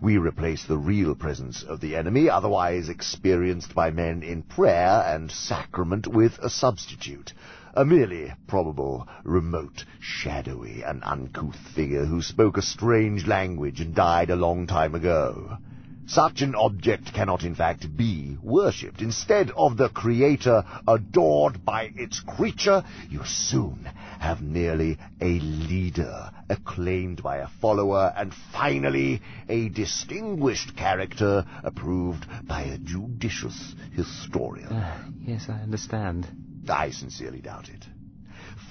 We 0.00 0.16
replace 0.16 0.64
the 0.64 0.78
real 0.78 1.14
presence 1.14 1.62
of 1.62 1.80
the 1.80 1.96
enemy, 1.96 2.30
otherwise 2.30 2.88
experienced 2.88 3.74
by 3.74 3.90
men 3.90 4.22
in 4.22 4.42
prayer 4.42 5.02
and 5.06 5.30
sacrament, 5.30 6.06
with 6.06 6.38
a 6.38 6.48
substitute. 6.48 7.34
A 7.74 7.84
merely 7.84 8.32
probable, 8.46 9.06
remote, 9.24 9.84
shadowy, 10.00 10.82
and 10.82 11.02
uncouth 11.04 11.56
figure 11.74 12.06
who 12.06 12.22
spoke 12.22 12.56
a 12.56 12.62
strange 12.62 13.26
language 13.26 13.80
and 13.80 13.94
died 13.94 14.30
a 14.30 14.36
long 14.36 14.66
time 14.66 14.94
ago. 14.94 15.58
Such 16.06 16.42
an 16.42 16.54
object 16.54 17.12
cannot 17.14 17.44
in 17.44 17.54
fact 17.54 17.96
be 17.96 18.36
worshipped. 18.42 19.00
Instead 19.00 19.50
of 19.56 19.76
the 19.76 19.88
Creator 19.88 20.64
adored 20.86 21.64
by 21.64 21.90
its 21.96 22.20
creature, 22.20 22.84
you 23.08 23.24
soon 23.24 23.88
have 24.18 24.42
merely 24.42 24.98
a 25.20 25.40
leader 25.40 26.30
acclaimed 26.48 27.22
by 27.22 27.38
a 27.38 27.48
follower, 27.60 28.12
and 28.16 28.32
finally 28.52 29.22
a 29.48 29.68
distinguished 29.70 30.76
character 30.76 31.44
approved 31.62 32.26
by 32.46 32.62
a 32.62 32.78
judicious 32.78 33.74
historian. 33.92 34.66
Uh, 34.66 35.08
yes, 35.20 35.46
I 35.48 35.62
understand. 35.62 36.26
I 36.68 36.90
sincerely 36.90 37.40
doubt 37.40 37.68
it. 37.68 37.84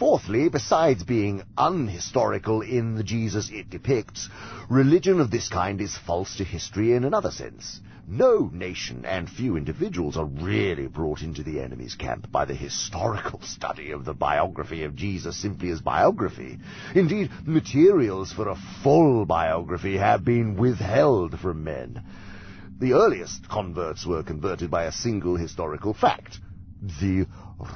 Fourthly, 0.04 0.50
besides 0.50 1.02
being 1.06 1.44
unhistorical 1.58 2.60
in 2.60 2.96
the 2.96 3.06
Jesus 3.06 3.50
it 3.50 3.70
depicts, 3.70 4.28
religion 4.70 5.22
of 5.22 5.32
this 5.32 5.48
kind 5.48 5.80
is 5.80 5.98
false 5.98 6.36
to 6.36 6.44
history 6.44 6.92
in 6.92 7.06
another 7.06 7.32
sense. 7.32 7.80
No 8.06 8.50
nation 8.52 9.06
and 9.06 9.30
few 9.30 9.56
individuals 9.56 10.18
are 10.18 10.26
really 10.26 10.88
brought 10.88 11.22
into 11.22 11.42
the 11.42 11.62
enemy's 11.62 11.96
camp 11.96 12.30
by 12.34 12.44
the 12.44 12.54
historical 12.54 13.40
study 13.44 13.92
of 13.92 14.04
the 14.04 14.14
biography 14.14 14.84
of 14.84 14.94
Jesus 14.94 15.38
simply 15.38 15.70
as 15.70 15.80
biography. 15.80 16.60
Indeed, 16.94 17.32
materials 17.46 18.34
for 18.34 18.50
a 18.50 18.60
full 18.84 19.26
biography 19.26 19.96
have 19.96 20.26
been 20.26 20.58
withheld 20.58 21.40
from 21.40 21.64
men. 21.64 22.04
The 22.78 22.92
earliest 22.92 23.48
converts 23.48 24.06
were 24.06 24.22
converted 24.22 24.70
by 24.70 24.84
a 24.84 24.92
single 24.92 25.38
historical 25.38 25.94
fact 25.94 26.42
the 27.00 27.26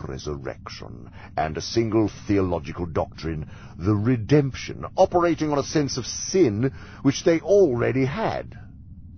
resurrection, 0.07 1.09
and 1.35 1.57
a 1.57 1.61
single 1.61 2.09
theological 2.27 2.85
doctrine, 2.85 3.49
the 3.77 3.95
redemption, 3.95 4.85
operating 4.95 5.51
on 5.51 5.59
a 5.59 5.63
sense 5.63 5.97
of 5.97 6.05
sin 6.05 6.71
which 7.03 7.23
they 7.23 7.39
already 7.39 8.05
had. 8.05 8.57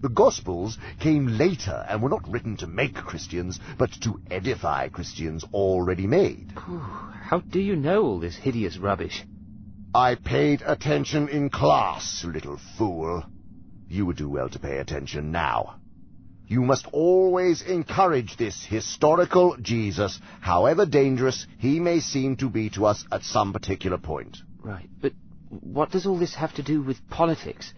The 0.01 0.09
Gospels 0.09 0.77
came 0.99 1.27
later 1.27 1.85
and 1.89 2.01
were 2.01 2.09
not 2.09 2.29
written 2.29 2.55
to 2.57 2.67
make 2.67 2.95
Christians, 2.95 3.59
but 3.77 3.91
to 4.01 4.21
edify 4.31 4.87
Christians 4.87 5.43
already 5.53 6.07
made. 6.07 6.53
How 6.55 7.41
do 7.41 7.59
you 7.59 7.75
know 7.75 8.03
all 8.03 8.19
this 8.19 8.37
hideous 8.37 8.77
rubbish? 8.77 9.25
I 9.93 10.15
paid 10.15 10.61
attention 10.65 11.27
in 11.27 11.49
class, 11.49 12.23
little 12.23 12.59
fool. 12.77 13.23
You 13.89 14.05
would 14.05 14.17
do 14.17 14.29
well 14.29 14.47
to 14.49 14.59
pay 14.59 14.77
attention 14.77 15.31
now. 15.31 15.79
You 16.49 16.63
must 16.63 16.87
always 16.91 17.61
encourage 17.61 18.35
this 18.35 18.65
historical 18.65 19.55
Jesus, 19.61 20.19
however 20.41 20.87
dangerous 20.87 21.45
he 21.59 21.79
may 21.79 21.99
seem 21.99 22.37
to 22.37 22.49
be 22.49 22.71
to 22.71 22.87
us 22.87 23.05
at 23.11 23.21
some 23.21 23.53
particular 23.53 23.99
point. 23.99 24.37
Right, 24.63 24.89
but 24.99 25.13
what 25.49 25.91
does 25.91 26.07
all 26.07 26.17
this 26.17 26.33
have 26.33 26.55
to 26.55 26.63
do 26.63 26.81
with 26.81 27.07
politics? 27.07 27.71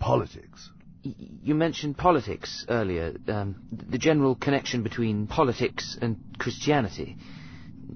Politics? 0.00 0.68
Y 1.04 1.14
you 1.42 1.54
mentioned 1.54 1.96
politics 1.96 2.66
earlier, 2.68 3.14
um, 3.28 3.54
the 3.70 3.98
general 3.98 4.34
connection 4.34 4.82
between 4.82 5.28
politics 5.28 5.96
and 6.02 6.16
Christianity, 6.38 7.16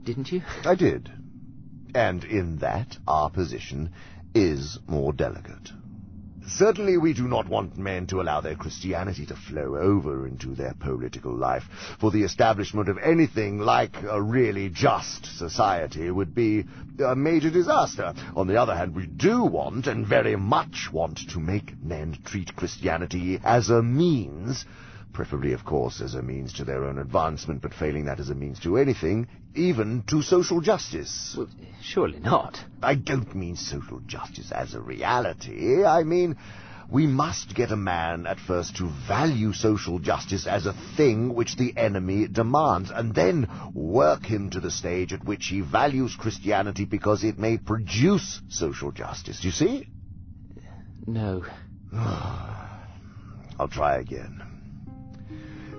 didn't 0.05 0.31
you? 0.31 0.43
I 0.65 0.77
did. 0.77 1.11
And 1.97 2.23
in 2.23 2.59
that, 2.59 2.97
our 3.09 3.29
position 3.29 3.91
is 4.37 4.79
more 4.87 5.13
delicate. 5.13 5.73
Certainly 6.47 6.99
we 6.99 7.15
do 7.15 7.29
not 7.29 7.49
want 7.49 7.79
men 7.79 8.07
to 8.09 8.21
allow 8.21 8.41
their 8.41 8.57
Christianity 8.57 9.25
to 9.27 9.37
flow 9.37 9.77
over 9.77 10.27
into 10.27 10.55
their 10.55 10.75
political 10.75 11.35
life, 11.35 11.69
for 11.99 12.11
the 12.11 12.25
establishment 12.25 12.89
of 12.89 12.99
anything 12.99 13.59
like 13.59 14.03
a 14.03 14.21
really 14.21 14.69
just 14.69 15.25
society 15.39 16.11
would 16.11 16.35
be 16.35 16.65
a 17.05 17.15
major 17.15 17.51
disaster. 17.51 18.13
On 18.37 18.47
the 18.47 18.61
other 18.61 18.75
hand, 18.75 18.95
we 18.95 19.07
do 19.07 19.45
want, 19.45 19.87
and 19.87 20.07
very 20.07 20.37
much 20.37 20.91
want, 20.93 21.19
to 21.31 21.41
make 21.41 21.81
men 21.83 22.19
treat 22.25 22.57
Christianity 22.57 23.41
as 23.45 23.71
a 23.71 23.83
means 23.83 24.65
preferably, 25.13 25.53
of 25.53 25.65
course, 25.65 26.01
as 26.01 26.15
a 26.15 26.23
means 26.23 26.55
to 26.55 26.65
their 26.65 26.85
own 26.85 26.99
advancement, 26.99 27.61
but 27.61 27.75
failing 27.75 28.07
that 28.07 28.19
as 28.19 28.31
a 28.31 28.35
means 28.35 28.59
to 28.61 28.79
anything, 28.79 29.29
even 29.55 30.03
to 30.09 30.23
social 30.23 30.61
justice. 30.61 31.35
Well, 31.37 31.49
surely 31.83 32.21
not. 32.21 32.59
I 32.83 32.95
don't 32.95 33.35
mean 33.35 33.57
social 33.57 34.01
justice 34.01 34.53
as 34.53 34.75
a 34.75 34.81
reality. 34.81 35.85
I 35.85 36.05
mean 36.05 36.37
We 36.93 37.07
must 37.07 37.55
get 37.55 37.71
a 37.71 37.77
man 37.77 38.27
at 38.27 38.39
first 38.39 38.77
to 38.77 38.91
value 39.09 39.55
social 39.55 39.99
justice 39.99 40.47
as 40.47 40.67
a 40.67 40.75
thing 40.95 41.35
which 41.35 41.57
the 41.57 41.75
enemy 41.75 42.29
demands, 42.29 42.91
and 42.91 43.15
then 43.15 43.49
work 43.73 44.27
him 44.27 44.51
to 44.51 44.61
the 44.61 44.71
stage 44.71 45.15
at 45.15 45.25
which 45.25 45.47
he 45.47 45.63
values 45.63 46.15
Christianity 46.15 46.85
because 46.85 47.25
it 47.25 47.39
may 47.39 47.57
produce 47.57 48.43
social 48.51 48.93
justice. 48.93 49.41
Do 49.41 49.49
you 49.49 49.53
see? 49.53 49.89
No. 51.07 51.45
I'll 51.95 53.69
try 53.69 53.97
again. 53.97 54.52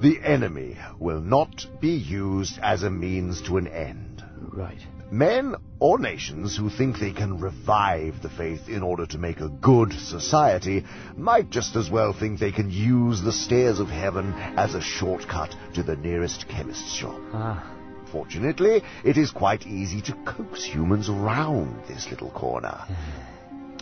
The 0.04 0.20
enemy 0.22 0.78
will 1.00 1.22
not 1.22 1.66
be 1.80 1.92
used 1.92 2.60
as 2.62 2.84
a 2.84 2.90
means 2.90 3.42
to 3.44 3.56
an 3.56 3.68
end. 3.68 4.22
Right. 4.38 4.82
Men 5.10 5.56
or 5.80 5.98
nations 5.98 6.58
who 6.58 6.70
think 6.70 7.00
they 7.00 7.14
can 7.14 7.40
revive 7.40 8.22
the 8.22 8.30
faith 8.30 8.68
in 8.68 8.84
order 8.84 9.06
to 9.06 9.18
make 9.18 9.40
a 9.40 9.48
good 9.48 9.94
society 9.94 10.84
might 11.16 11.50
just 11.50 11.78
as 11.78 11.90
well 11.90 12.12
think 12.12 12.38
they 12.38 12.52
can 12.52 12.70
use 12.70 13.22
the 13.22 13.32
stairs 13.32 13.80
of 13.80 13.88
heaven 13.88 14.34
as 14.58 14.76
a 14.76 14.82
shortcut 14.82 15.56
to 15.76 15.84
the 15.84 15.96
nearest 15.96 16.50
chemist's 16.50 16.94
shop. 16.94 17.22
Ah. 17.32 17.64
Fortunately, 18.12 18.84
it 19.06 19.18
is 19.18 19.32
quite 19.32 19.66
easy 19.66 20.02
to 20.02 20.14
coax 20.26 20.66
humans 20.66 21.08
around 21.08 21.82
this 21.88 22.12
little 22.12 22.30
corner. 22.32 22.86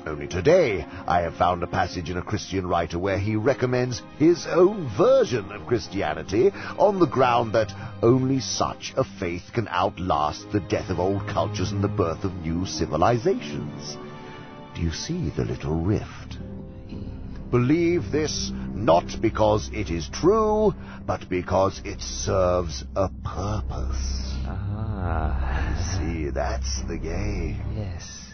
Only 0.06 0.28
today 0.28 0.84
I 1.08 1.22
have 1.22 1.36
found 1.36 1.62
a 1.62 1.68
passage 1.68 2.10
in 2.10 2.18
a 2.18 2.24
Christian 2.24 2.66
writer 2.66 2.98
where 2.98 3.20
he 3.20 3.36
recommends 3.36 4.02
his 4.18 4.48
own 4.48 4.90
version 4.98 5.52
of 5.52 5.68
Christianity 5.68 6.52
on 6.80 7.00
the 7.00 7.06
ground 7.06 7.54
that 7.54 7.72
only 8.02 8.40
such 8.40 8.94
a 8.98 9.04
faith 9.04 9.44
can 9.54 9.68
outlast 9.68 10.52
the 10.52 10.60
death 10.60 10.90
of 10.90 11.00
old 11.00 11.28
cultures 11.28 11.72
and 11.72 11.84
the 11.84 11.88
birth 11.88 12.24
of 12.24 12.34
new 12.38 12.66
civilizations. 12.66 13.98
Do 14.74 14.82
you 14.82 14.92
see 14.92 15.30
the 15.30 15.46
little 15.46 15.76
rift? 15.76 16.38
Believe 17.52 18.12
this 18.12 18.52
not 18.74 19.22
because 19.22 19.70
it 19.72 19.92
is 19.92 20.10
true, 20.10 20.74
but 21.06 21.30
because 21.30 21.80
it 21.86 22.02
serves 22.02 22.84
a 22.96 23.10
purpose. 23.24 24.34
Ah. 24.48 25.98
See, 25.98 26.30
that's 26.32 26.82
the 26.88 26.98
game. 26.98 27.62
Yes. 27.76 28.34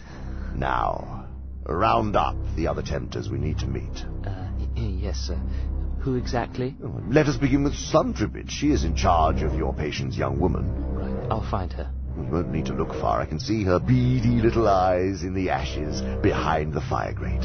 Now, 0.56 1.27
round 1.68 2.16
up 2.16 2.36
the 2.56 2.68
other 2.68 2.82
tempters 2.82 3.30
we 3.30 3.38
need 3.38 3.60
to 3.60 3.68
meet. 3.68 4.06
Uh, 4.26 4.48
yes, 4.76 5.18
sir. 5.18 5.40
Who 6.02 6.16
exactly? 6.16 6.76
Let 7.10 7.28
us 7.28 7.36
begin 7.36 7.64
with 7.64 7.74
Slumtrimpet. 7.74 8.50
She 8.50 8.72
is 8.72 8.86
in 8.86 8.96
charge 8.96 9.42
of 9.42 9.56
your 9.56 9.74
patient's 9.74 10.18
young 10.18 10.40
woman. 10.40 10.96
Right. 10.96 11.32
I'll 11.32 11.50
find 11.50 11.74
her. 11.74 11.92
You 12.16 12.24
won't 12.32 12.52
need 12.52 12.66
to 12.68 12.74
look 12.74 12.94
far. 12.94 13.20
I 13.20 13.26
can 13.26 13.40
see 13.40 13.64
her 13.66 13.80
beady 13.80 14.42
little 14.42 14.68
eyes 14.68 15.24
in 15.24 15.34
the 15.34 15.50
ashes 15.50 16.02
behind 16.22 16.74
the 16.74 16.82
fire 16.82 17.14
grate. 17.14 17.42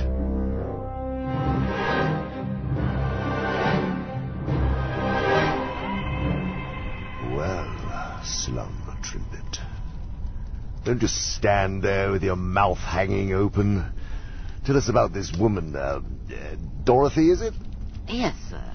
Well, 7.34 8.20
Slum 8.24 8.82
Trimbit. 9.02 9.58
Don't 10.84 11.00
just 11.00 11.34
stand 11.34 11.82
there 11.82 12.12
with 12.12 12.22
your 12.22 12.36
mouth 12.36 12.78
hanging 12.78 13.34
open. 13.34 13.92
Tell 14.64 14.76
us 14.76 14.88
about 14.88 15.12
this 15.12 15.32
woman, 15.36 15.74
uh, 15.74 16.00
uh, 16.30 16.56
Dorothy, 16.84 17.30
is 17.30 17.42
it? 17.42 17.52
Yes, 18.06 18.36
sir. 18.48 18.72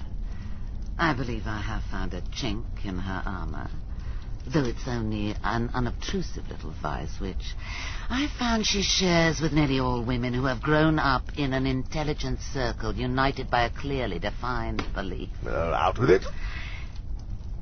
I 0.98 1.14
believe 1.14 1.44
I 1.46 1.62
have 1.62 1.84
found 1.84 2.14
a 2.14 2.22
chink 2.22 2.66
in 2.84 2.98
her 2.98 3.24
armor, 3.26 3.70
though 4.54 4.66
it's 4.66 4.86
only 4.86 5.34
an 5.44 5.70
unobtrusive 5.74 6.50
little 6.50 6.74
vice 6.82 7.22
which 7.22 7.56
I 8.10 8.28
found 8.38 8.66
she 8.66 8.82
shares 8.82 9.40
with 9.40 9.54
nearly 9.54 9.80
all 9.80 10.04
women 10.04 10.34
who 10.34 10.46
have 10.46 10.62
grown 10.62 11.00
up 11.00 11.24
in 11.38 11.54
an 11.54 11.66
intelligent 11.66 12.42
circle 12.42 12.94
united 12.94 13.50
by 13.50 13.64
a 13.64 13.70
clearly 13.70 14.20
defined 14.20 14.84
belief. 14.94 15.30
Well, 15.46 15.74
out 15.74 16.00
with 16.00 16.10
it. 16.10 16.24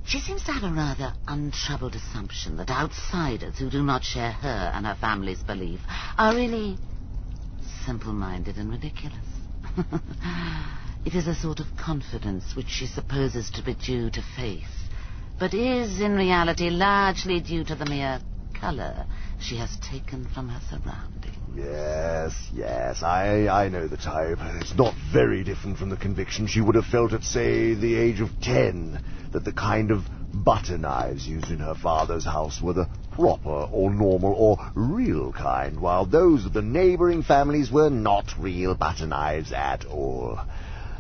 She 0.08 0.20
seems 0.20 0.44
to 0.45 0.52
have 0.52 0.64
a 0.64 0.74
rather 0.74 1.14
untroubled 1.28 1.95
assumption 1.95 2.58
that 2.58 2.72
outsiders 2.72 3.60
who 3.60 3.70
do 3.70 3.84
not 3.84 4.04
share 4.04 4.32
her 4.32 4.72
and 4.74 4.88
her 4.88 4.95
family's 4.95 5.44
belief 5.44 5.82
are 6.18 6.34
really 6.34 6.78
simple-minded 7.86 8.58
and 8.58 8.72
ridiculous. 8.72 9.26
it 11.06 11.14
is 11.14 11.28
a 11.28 11.36
sort 11.36 11.60
of 11.60 11.68
confidence 11.78 12.56
which 12.56 12.68
she 12.68 12.88
supposes 12.88 13.50
to 13.52 13.64
be 13.64 13.76
due 13.76 14.10
to 14.10 14.24
faith, 14.36 14.90
but 15.40 15.54
is 15.54 16.02
in 16.02 16.16
reality 16.16 16.70
largely 16.70 17.40
due 17.40 17.64
to 17.64 17.76
the 17.76 17.86
mere 17.86 18.20
color 18.60 19.06
she 19.40 19.58
has 19.58 19.78
taken 19.78 20.26
from 20.34 20.50
her 20.50 20.62
surroundings. 20.70 21.36
Yes, 21.56 22.50
yes, 22.54 23.04
I, 23.04 23.48
I 23.48 23.70
know 23.70 23.88
the 23.88 23.98
type. 23.98 24.38
It's 24.42 24.76
not 24.76 24.96
very 25.14 25.44
different 25.44 25.78
from 25.78 25.90
the 25.90 25.98
conviction 25.98 26.48
she 26.48 26.62
would 26.62 26.76
have 26.76 26.86
felt 26.86 27.14
at, 27.14 27.24
say, 27.24 27.76
the 27.76 27.96
age 27.96 28.20
of 28.20 28.30
ten, 28.42 29.00
that 29.32 29.46
the 29.46 29.54
kind 29.54 29.92
of 29.92 30.02
butter 30.44 30.78
knives 30.78 31.28
used 31.28 31.50
in 31.50 31.60
her 31.60 31.76
father's 31.76 32.26
house 32.26 32.62
were 32.62 32.74
the 32.74 32.90
proper 33.12 33.68
or 33.72 33.90
normal 33.90 34.34
or 34.34 34.58
real 34.76 35.32
kind, 35.32 35.80
while 35.80 36.06
those 36.06 36.46
of 36.46 36.54
the 36.54 36.62
neighboring 36.62 37.24
families 37.24 37.72
were 37.72 37.90
not 37.90 38.34
real 38.38 38.76
butter 38.76 39.08
knives 39.08 39.52
at 39.54 39.86
all. 39.86 40.40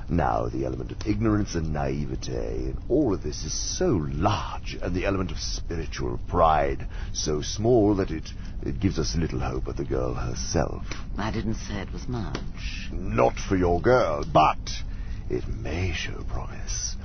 Now, 0.07 0.47
the 0.47 0.65
element 0.65 0.91
of 0.91 1.07
ignorance 1.07 1.55
and 1.55 1.73
naivete 1.73 2.31
in 2.31 2.77
all 2.89 3.13
of 3.13 3.23
this 3.23 3.43
is 3.43 3.77
so 3.77 3.87
large, 3.87 4.77
and 4.81 4.95
the 4.95 5.05
element 5.05 5.31
of 5.31 5.39
spiritual 5.39 6.19
pride 6.27 6.87
so 7.11 7.41
small 7.41 7.95
that 7.95 8.11
it, 8.11 8.29
it 8.63 8.79
gives 8.79 8.99
us 8.99 9.15
little 9.15 9.39
hope 9.39 9.67
of 9.67 9.77
the 9.77 9.83
girl 9.83 10.13
herself. 10.13 10.85
I 11.17 11.31
didn't 11.31 11.55
say 11.55 11.81
it 11.81 11.91
was 11.91 12.07
much. 12.07 12.89
Not 12.91 13.39
for 13.39 13.57
your 13.57 13.81
girl, 13.81 14.23
but 14.31 14.83
it 15.29 15.47
may 15.47 15.91
show 15.91 16.23
promise 16.27 16.95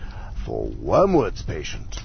for 0.45 0.69
Wormwood's 0.69 1.43
patient. 1.43 1.97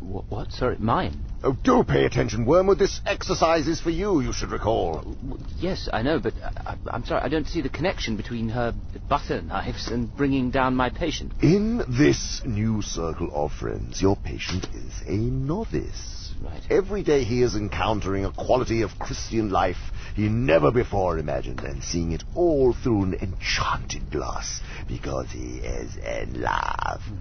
What? 0.00 0.24
what? 0.28 0.52
Sorry, 0.52 0.76
mine? 0.78 1.24
Oh, 1.42 1.56
do 1.64 1.82
pay 1.84 2.04
attention, 2.04 2.44
Wormwood. 2.44 2.78
This 2.78 3.00
exercise 3.06 3.66
is 3.66 3.80
for 3.80 3.90
you, 3.90 4.20
you 4.20 4.32
should 4.32 4.50
recall. 4.50 5.16
Yes, 5.58 5.88
I 5.92 6.02
know, 6.02 6.18
but 6.20 6.34
uh, 6.34 6.50
I, 6.66 6.76
I'm 6.90 7.04
sorry, 7.04 7.22
I 7.22 7.28
don't 7.28 7.46
see 7.46 7.62
the 7.62 7.68
connection 7.68 8.16
between 8.16 8.50
her 8.50 8.74
butter 9.08 9.40
knives 9.40 9.88
and 9.88 10.14
bringing 10.14 10.50
down 10.50 10.76
my 10.76 10.90
patient. 10.90 11.32
In 11.42 11.78
this 11.88 12.42
new 12.44 12.82
circle 12.82 13.30
of 13.32 13.52
friends, 13.52 14.02
your 14.02 14.16
patient 14.16 14.66
is 14.74 15.02
a 15.06 15.16
novice. 15.16 16.34
Right. 16.42 16.62
Every 16.70 17.02
day 17.02 17.24
he 17.24 17.42
is 17.42 17.54
encountering 17.54 18.24
a 18.24 18.32
quality 18.32 18.82
of 18.82 18.98
Christian 18.98 19.50
life 19.50 19.92
he 20.14 20.28
never 20.28 20.70
before 20.70 21.18
imagined 21.18 21.60
and 21.60 21.82
seeing 21.82 22.12
it 22.12 22.24
all 22.34 22.72
through 22.72 23.04
an 23.04 23.14
enchanted 23.14 24.10
glass 24.10 24.60
because 24.88 25.30
he 25.30 25.58
is 25.58 25.96
in 25.96 26.40
love. 26.40 27.02
Hmm. 27.02 27.16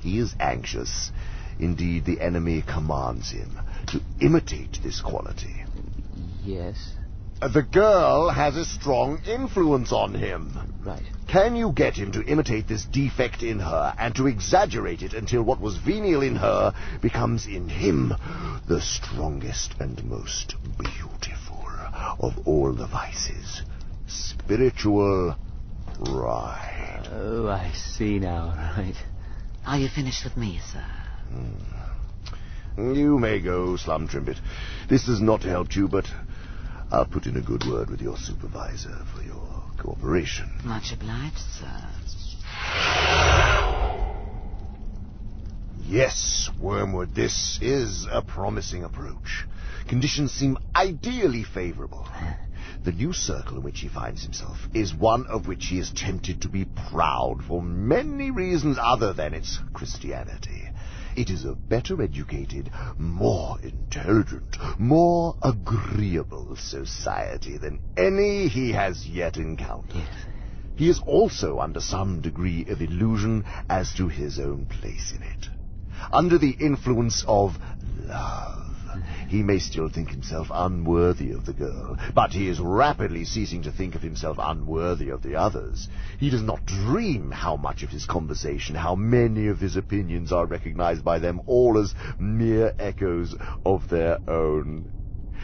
He 0.00 0.18
is 0.18 0.34
anxious. 0.38 1.10
Indeed, 1.60 2.04
the 2.04 2.20
enemy 2.20 2.62
commands 2.62 3.30
him 3.30 3.58
to 3.88 4.00
imitate 4.20 4.78
this 4.82 5.00
quality. 5.00 5.64
Yes. 6.44 6.94
Uh, 7.40 7.48
the 7.48 7.62
girl 7.62 8.30
has 8.30 8.56
a 8.56 8.64
strong 8.64 9.20
influence 9.26 9.92
on 9.92 10.14
him. 10.14 10.52
Right. 10.84 11.02
Can 11.28 11.56
you 11.56 11.72
get 11.72 11.94
him 11.94 12.12
to 12.12 12.24
imitate 12.24 12.66
this 12.66 12.84
defect 12.84 13.42
in 13.42 13.60
her 13.60 13.94
and 13.98 14.14
to 14.16 14.26
exaggerate 14.26 15.02
it 15.02 15.12
until 15.12 15.42
what 15.42 15.60
was 15.60 15.76
venial 15.76 16.22
in 16.22 16.36
her 16.36 16.74
becomes 17.00 17.46
in 17.46 17.68
him 17.68 18.14
the 18.66 18.80
strongest 18.80 19.74
and 19.78 20.02
most 20.04 20.54
beautiful 20.78 21.66
of 22.18 22.46
all 22.46 22.72
the 22.72 22.86
vices? 22.86 23.62
Spiritual 24.06 25.36
pride. 26.04 27.08
Oh, 27.12 27.48
I 27.48 27.72
see 27.72 28.18
now, 28.18 28.54
right. 28.76 28.96
Are 29.66 29.78
you 29.78 29.88
finished 29.88 30.24
with 30.24 30.36
me, 30.36 30.60
sir? 30.72 30.84
Mm. 31.32 32.96
You 32.96 33.18
may 33.18 33.40
go, 33.40 33.76
Slumtrimpet. 33.76 34.38
This 34.88 35.06
has 35.06 35.20
not 35.20 35.42
helped 35.42 35.74
you, 35.74 35.88
but 35.88 36.06
I'll 36.90 37.06
put 37.06 37.26
in 37.26 37.36
a 37.36 37.40
good 37.40 37.64
word 37.66 37.90
with 37.90 38.00
your 38.00 38.16
supervisor 38.16 38.96
for 39.14 39.22
your 39.22 39.64
cooperation. 39.78 40.48
Much 40.64 40.92
obliged, 40.92 41.38
sir. 41.38 41.88
Yes, 45.86 46.50
Wormwood, 46.60 47.14
this 47.14 47.58
is 47.62 48.06
a 48.10 48.22
promising 48.22 48.84
approach. 48.84 49.46
Conditions 49.88 50.32
seem 50.32 50.58
ideally 50.76 51.44
favorable. 51.44 52.06
The 52.84 52.92
new 52.92 53.12
circle 53.12 53.56
in 53.56 53.64
which 53.64 53.80
he 53.80 53.88
finds 53.88 54.22
himself 54.22 54.68
is 54.72 54.94
one 54.94 55.26
of 55.26 55.48
which 55.48 55.66
he 55.66 55.78
is 55.78 55.90
tempted 55.90 56.42
to 56.42 56.48
be 56.48 56.64
proud 56.64 57.42
for 57.46 57.60
many 57.60 58.30
reasons 58.30 58.78
other 58.80 59.12
than 59.12 59.34
its 59.34 59.58
Christianity. 59.72 60.67
It 61.18 61.30
is 61.30 61.44
a 61.44 61.56
better 61.56 62.00
educated, 62.00 62.70
more 62.96 63.58
intelligent, 63.60 64.56
more 64.78 65.34
agreeable 65.42 66.54
society 66.54 67.56
than 67.58 67.80
any 67.96 68.46
he 68.46 68.70
has 68.70 69.04
yet 69.04 69.36
encountered. 69.36 70.08
He 70.76 70.88
is 70.88 71.00
also 71.00 71.58
under 71.58 71.80
some 71.80 72.20
degree 72.20 72.64
of 72.66 72.80
illusion 72.80 73.44
as 73.68 73.92
to 73.94 74.06
his 74.06 74.38
own 74.38 74.66
place 74.66 75.10
in 75.10 75.24
it. 75.24 75.48
Under 76.12 76.38
the 76.38 76.56
influence 76.60 77.24
of 77.26 77.58
love, 77.96 78.67
He 79.28 79.42
may 79.42 79.58
still 79.58 79.88
think 79.88 80.10
himself 80.10 80.50
unworthy 80.52 81.30
of 81.32 81.44
the 81.44 81.52
girl, 81.52 81.96
but 82.14 82.32
he 82.32 82.48
is 82.48 82.60
rapidly 82.60 83.24
ceasing 83.24 83.62
to 83.62 83.72
think 83.72 83.94
of 83.94 84.02
himself 84.02 84.38
unworthy 84.40 85.08
of 85.10 85.22
the 85.22 85.36
others. 85.36 85.88
He 86.18 86.30
does 86.30 86.42
not 86.42 86.66
dream 86.66 87.30
how 87.30 87.56
much 87.56 87.82
of 87.82 87.90
his 87.90 88.06
conversation, 88.06 88.74
how 88.74 88.94
many 88.94 89.48
of 89.48 89.60
his 89.60 89.76
opinions 89.76 90.32
are 90.32 90.46
recognized 90.46 91.04
by 91.04 91.18
them 91.18 91.40
all 91.46 91.78
as 91.78 91.94
mere 92.18 92.72
echoes 92.78 93.34
of 93.64 93.88
their 93.88 94.18
own. 94.28 94.90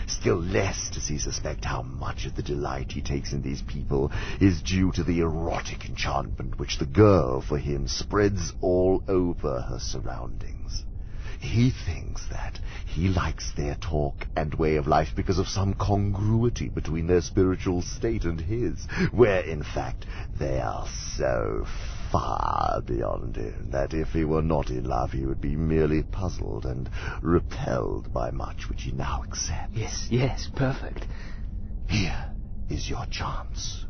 Still 0.07 0.41
less 0.41 0.91
does 0.91 1.07
he 1.07 1.19
suspect 1.19 1.65
how 1.65 1.83
much 1.83 2.27
of 2.27 2.35
the 2.35 2.43
delight 2.43 2.93
he 2.93 3.01
takes 3.01 3.33
in 3.33 3.43
these 3.43 3.63
people 3.63 4.11
is 4.41 4.61
due 4.61 4.91
to 4.93 5.05
the 5.05 5.21
erotic 5.21 5.89
enchantment 5.89 6.59
which 6.59 6.79
the 6.79 6.87
girl, 6.87 7.41
for 7.41 7.59
him, 7.59 7.87
spreads 7.87 8.53
all 8.61 9.03
over 9.09 9.63
her 9.63 9.79
surroundings. 9.79 10.85
He 11.41 11.71
thinks 11.71 12.27
that 12.29 12.61
he 12.95 13.09
likes 13.09 13.53
their 13.57 13.75
talk 13.81 14.29
and 14.37 14.55
way 14.55 14.77
of 14.77 14.87
life 14.87 15.09
because 15.17 15.41
of 15.41 15.49
some 15.49 15.75
congruity 15.75 16.69
between 16.69 17.09
their 17.09 17.21
spiritual 17.21 17.83
state 17.83 18.25
and 18.25 18.41
his, 18.41 18.87
where 19.11 19.41
in 19.41 19.65
fact 19.65 20.07
they 20.39 20.61
are 20.61 20.87
so 21.17 21.67
far 22.13 22.81
beyond 22.87 23.35
him 23.35 23.71
that 23.73 23.93
if 23.93 24.11
he 24.11 24.25
were 24.25 24.43
not 24.43 24.71
in 24.71 24.85
love 24.85 25.11
he 25.11 25.27
would 25.27 25.41
be 25.41 25.57
merely 25.57 26.05
puzzled 26.05 26.65
and 26.65 26.89
repelled 27.21 28.13
by 28.13 28.31
much 28.31 28.69
which 28.69 28.83
he 28.83 28.93
now 28.93 29.25
accepts. 29.25 29.77
Yes, 29.77 30.07
yes, 30.11 30.49
perfect. 30.55 31.09
Here 31.89 32.27
is 32.69 32.89
your 32.89 33.07
chance. 33.11 33.87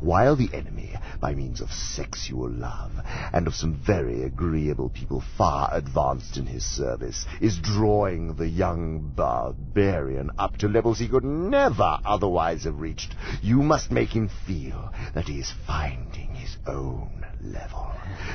While 0.00 0.36
the 0.36 0.50
enemy, 0.52 0.94
by 1.20 1.34
means 1.34 1.60
of 1.60 1.72
sexual 1.72 2.48
love, 2.50 2.92
and 3.32 3.46
of 3.46 3.54
some 3.54 3.74
very 3.74 4.22
agreeable 4.22 4.90
people 4.90 5.20
far 5.20 5.68
advanced 5.72 6.36
in 6.36 6.46
his 6.46 6.64
service, 6.64 7.26
is 7.40 7.58
drawing 7.58 8.34
the 8.34 8.48
young 8.48 9.12
barbarian 9.16 10.30
up 10.38 10.56
to 10.58 10.68
levels 10.68 10.98
he 10.98 11.08
could 11.08 11.24
never 11.24 11.98
otherwise 12.04 12.64
have 12.64 12.80
reached, 12.80 13.14
you 13.42 13.62
must 13.62 13.90
make 13.90 14.10
him 14.10 14.28
feel 14.46 14.92
that 15.14 15.26
he 15.26 15.40
is 15.40 15.52
finding 15.66 16.34
his 16.34 16.56
own 16.66 17.26
level, 17.40 17.90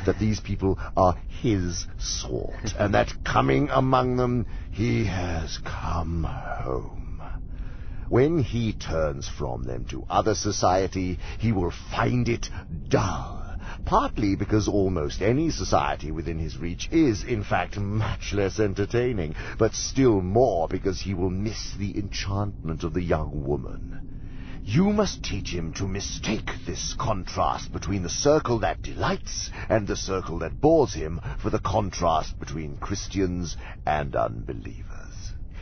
that 0.05 0.19
these 0.19 0.39
people 0.39 0.77
are 0.95 1.15
his 1.41 1.87
sort, 1.97 2.73
and 2.77 2.93
that 2.93 3.13
coming 3.23 3.69
among 3.69 4.17
them, 4.17 4.45
he 4.71 5.05
has 5.05 5.59
come 5.59 6.23
home. 6.23 7.06
When 8.09 8.39
he 8.39 8.71
turns 8.71 9.27
from 9.27 9.63
them 9.63 9.83
to 9.89 10.05
other 10.09 10.33
society, 10.33 11.19
he 11.39 11.51
will 11.51 11.71
find 11.71 12.29
it 12.29 12.49
dull, 12.87 13.43
partly 13.83 14.35
because 14.35 14.69
almost 14.69 15.21
any 15.21 15.49
society 15.49 16.11
within 16.11 16.39
his 16.39 16.57
reach 16.57 16.87
is, 16.89 17.23
in 17.23 17.43
fact, 17.43 17.77
much 17.77 18.33
less 18.33 18.61
entertaining, 18.61 19.35
but 19.57 19.73
still 19.73 20.21
more 20.21 20.69
because 20.69 21.01
he 21.01 21.13
will 21.13 21.29
miss 21.29 21.73
the 21.73 21.97
enchantment 21.97 22.85
of 22.85 22.93
the 22.93 23.03
young 23.03 23.45
woman. 23.45 23.97
You 24.63 24.93
must 24.93 25.21
teach 25.23 25.53
him 25.53 25.73
to 25.73 25.87
mistake 25.87 26.49
this 26.65 26.93
contrast 26.93 27.73
between 27.73 28.03
the 28.03 28.09
circle 28.09 28.59
that 28.59 28.81
delights 28.81 29.49
and 29.67 29.85
the 29.85 29.97
circle 29.97 30.39
that 30.39 30.61
bores 30.61 30.93
him 30.93 31.19
for 31.39 31.49
the 31.49 31.59
contrast 31.59 32.39
between 32.39 32.77
Christians 32.77 33.57
and 33.85 34.15
unbelievers. 34.15 34.86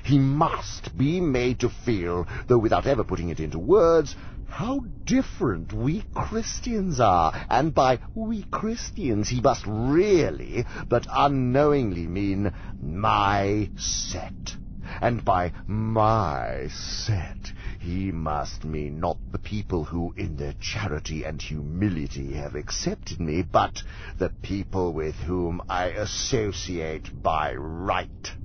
He 0.06 0.20
must 0.20 0.96
be 0.96 1.20
made 1.20 1.62
to 1.62 1.70
feel, 1.70 2.28
though 2.46 2.60
without 2.60 2.86
ever 2.86 3.04
putting 3.04 3.30
it 3.30 3.40
into 3.40 3.58
words, 3.58 4.16
how 4.46 4.82
different 5.04 5.74
we 5.74 6.04
Christians 6.14 7.00
are. 7.00 7.34
And 7.50 7.74
by 7.74 7.98
we 8.14 8.44
Christians 8.44 9.30
he 9.30 9.42
must 9.42 9.66
really, 9.66 10.68
but 10.88 11.08
unknowingly 11.12 12.06
mean 12.06 12.54
my 12.80 13.72
set. 13.78 14.58
And 15.02 15.26
by 15.26 15.54
my 15.66 16.68
set, 16.68 17.52
he 17.80 18.12
must 18.12 18.64
mean 18.64 19.00
not 19.00 19.18
the 19.32 19.40
people 19.40 19.86
who 19.86 20.14
in 20.16 20.38
their 20.38 20.54
charity 20.60 21.24
and 21.24 21.42
humility 21.42 22.34
have 22.34 22.54
accepted 22.54 23.20
me, 23.20 23.42
but 23.42 23.82
the 24.20 24.30
people 24.44 24.94
with 24.94 25.16
whom 25.16 25.64
I 25.68 25.86
associate 25.86 27.10
by 27.24 27.56
right. 27.56 28.36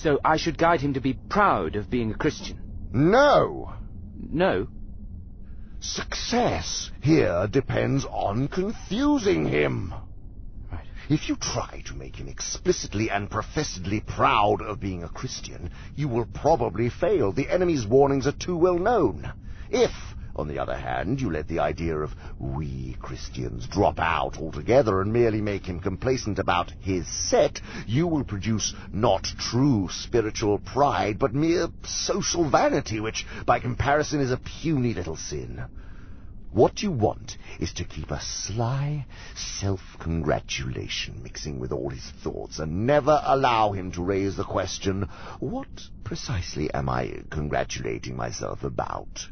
So 0.00 0.18
I 0.24 0.36
should 0.36 0.58
guide 0.58 0.80
him 0.80 0.94
to 0.94 1.00
be 1.00 1.18
proud 1.28 1.76
of 1.76 1.90
being 1.90 2.10
a 2.10 2.16
Christian? 2.16 2.58
No! 2.92 3.72
No? 4.30 4.68
Success 5.80 6.90
here 7.00 7.46
depends 7.46 8.04
on 8.04 8.48
confusing 8.48 9.46
him. 9.46 9.94
Right. 10.72 10.86
If 11.08 11.28
you 11.28 11.36
try 11.36 11.82
to 11.86 11.94
make 11.94 12.16
him 12.16 12.28
explicitly 12.28 13.10
and 13.10 13.30
professedly 13.30 14.00
proud 14.00 14.60
of 14.60 14.80
being 14.80 15.04
a 15.04 15.08
Christian, 15.08 15.70
you 15.94 16.08
will 16.08 16.26
probably 16.26 16.90
fail. 16.90 17.32
The 17.32 17.48
enemy's 17.48 17.86
warnings 17.86 18.26
are 18.26 18.32
too 18.32 18.56
well 18.56 18.78
known. 18.78 19.32
If, 19.70 19.92
on 20.38 20.46
the 20.46 20.60
other 20.60 20.76
hand, 20.76 21.20
you 21.20 21.30
let 21.30 21.48
the 21.48 21.58
idea 21.58 21.96
of 21.98 22.14
we 22.38 22.96
Christians 23.00 23.66
drop 23.66 23.98
out 23.98 24.38
altogether 24.38 25.00
and 25.00 25.12
merely 25.12 25.40
make 25.40 25.66
him 25.66 25.80
complacent 25.80 26.38
about 26.38 26.70
his 26.80 27.08
set, 27.08 27.60
you 27.86 28.06
will 28.06 28.24
produce 28.24 28.72
not 28.92 29.24
true 29.24 29.88
spiritual 29.90 30.58
pride, 30.58 31.18
but 31.18 31.34
mere 31.34 31.68
social 31.84 32.48
vanity, 32.48 33.00
which, 33.00 33.26
by 33.46 33.58
comparison, 33.58 34.20
is 34.20 34.30
a 34.30 34.40
puny 34.62 34.94
little 34.94 35.16
sin. 35.16 35.64
What 36.50 36.82
you 36.82 36.92
want 36.92 37.36
is 37.60 37.74
to 37.74 37.84
keep 37.84 38.10
a 38.10 38.22
sly 38.22 39.06
self-congratulation 39.34 41.22
mixing 41.22 41.58
with 41.58 41.72
all 41.72 41.90
his 41.90 42.10
thoughts, 42.22 42.58
and 42.58 42.86
never 42.86 43.20
allow 43.24 43.72
him 43.72 43.92
to 43.92 44.02
raise 44.02 44.36
the 44.36 44.44
question, 44.44 45.08
what 45.40 45.68
precisely 46.04 46.72
am 46.72 46.88
I 46.88 47.22
congratulating 47.28 48.16
myself 48.16 48.62
about? 48.62 49.28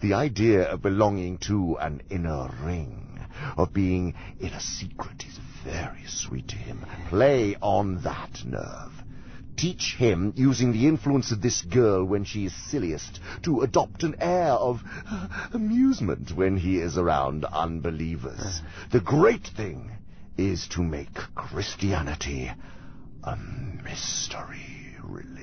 The 0.00 0.14
idea 0.14 0.62
of 0.62 0.80
belonging 0.80 1.38
to 1.48 1.76
an 1.78 2.00
inner 2.08 2.48
ring, 2.64 3.20
of 3.58 3.74
being 3.74 4.14
in 4.38 4.48
a 4.48 4.60
secret, 4.60 5.24
is 5.28 5.38
very 5.62 6.06
sweet 6.06 6.48
to 6.48 6.56
him. 6.56 6.86
Play 7.08 7.56
on 7.60 8.00
that 8.02 8.42
nerve. 8.46 8.92
Teach 9.58 9.96
him, 9.96 10.32
using 10.36 10.72
the 10.72 10.88
influence 10.88 11.32
of 11.32 11.42
this 11.42 11.60
girl 11.60 12.02
when 12.06 12.24
she 12.24 12.46
is 12.46 12.70
silliest, 12.70 13.20
to 13.42 13.60
adopt 13.60 14.02
an 14.02 14.16
air 14.20 14.52
of 14.52 14.82
uh, 15.06 15.28
amusement 15.52 16.32
when 16.32 16.56
he 16.56 16.78
is 16.78 16.96
around 16.96 17.44
unbelievers. 17.44 18.62
The 18.90 19.00
great 19.00 19.46
thing 19.46 19.90
is 20.38 20.66
to 20.68 20.82
make 20.82 21.12
Christianity 21.34 22.50
a 23.22 23.36
mystery 23.36 24.96
religion 25.02 25.39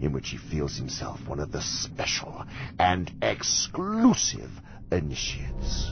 in 0.00 0.12
which 0.12 0.30
he 0.30 0.36
feels 0.36 0.76
himself 0.76 1.26
one 1.28 1.40
of 1.40 1.52
the 1.52 1.60
special 1.62 2.44
and 2.78 3.12
exclusive 3.22 4.50
initiates. 4.90 5.90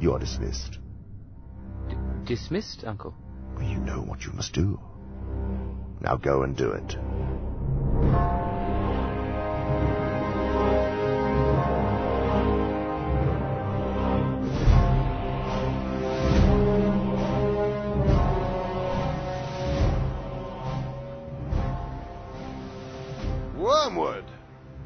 You 0.00 0.12
are 0.12 0.18
dismissed. 0.18 0.78
D- 1.88 1.96
dismissed, 2.24 2.84
Uncle? 2.84 3.14
Well, 3.54 3.64
You 3.64 3.78
know 3.78 4.00
what 4.00 4.24
you 4.24 4.32
must 4.32 4.52
do. 4.52 4.80
Now 6.00 6.16
go 6.16 6.42
and 6.42 6.56
do 6.56 6.70
it. 6.72 8.33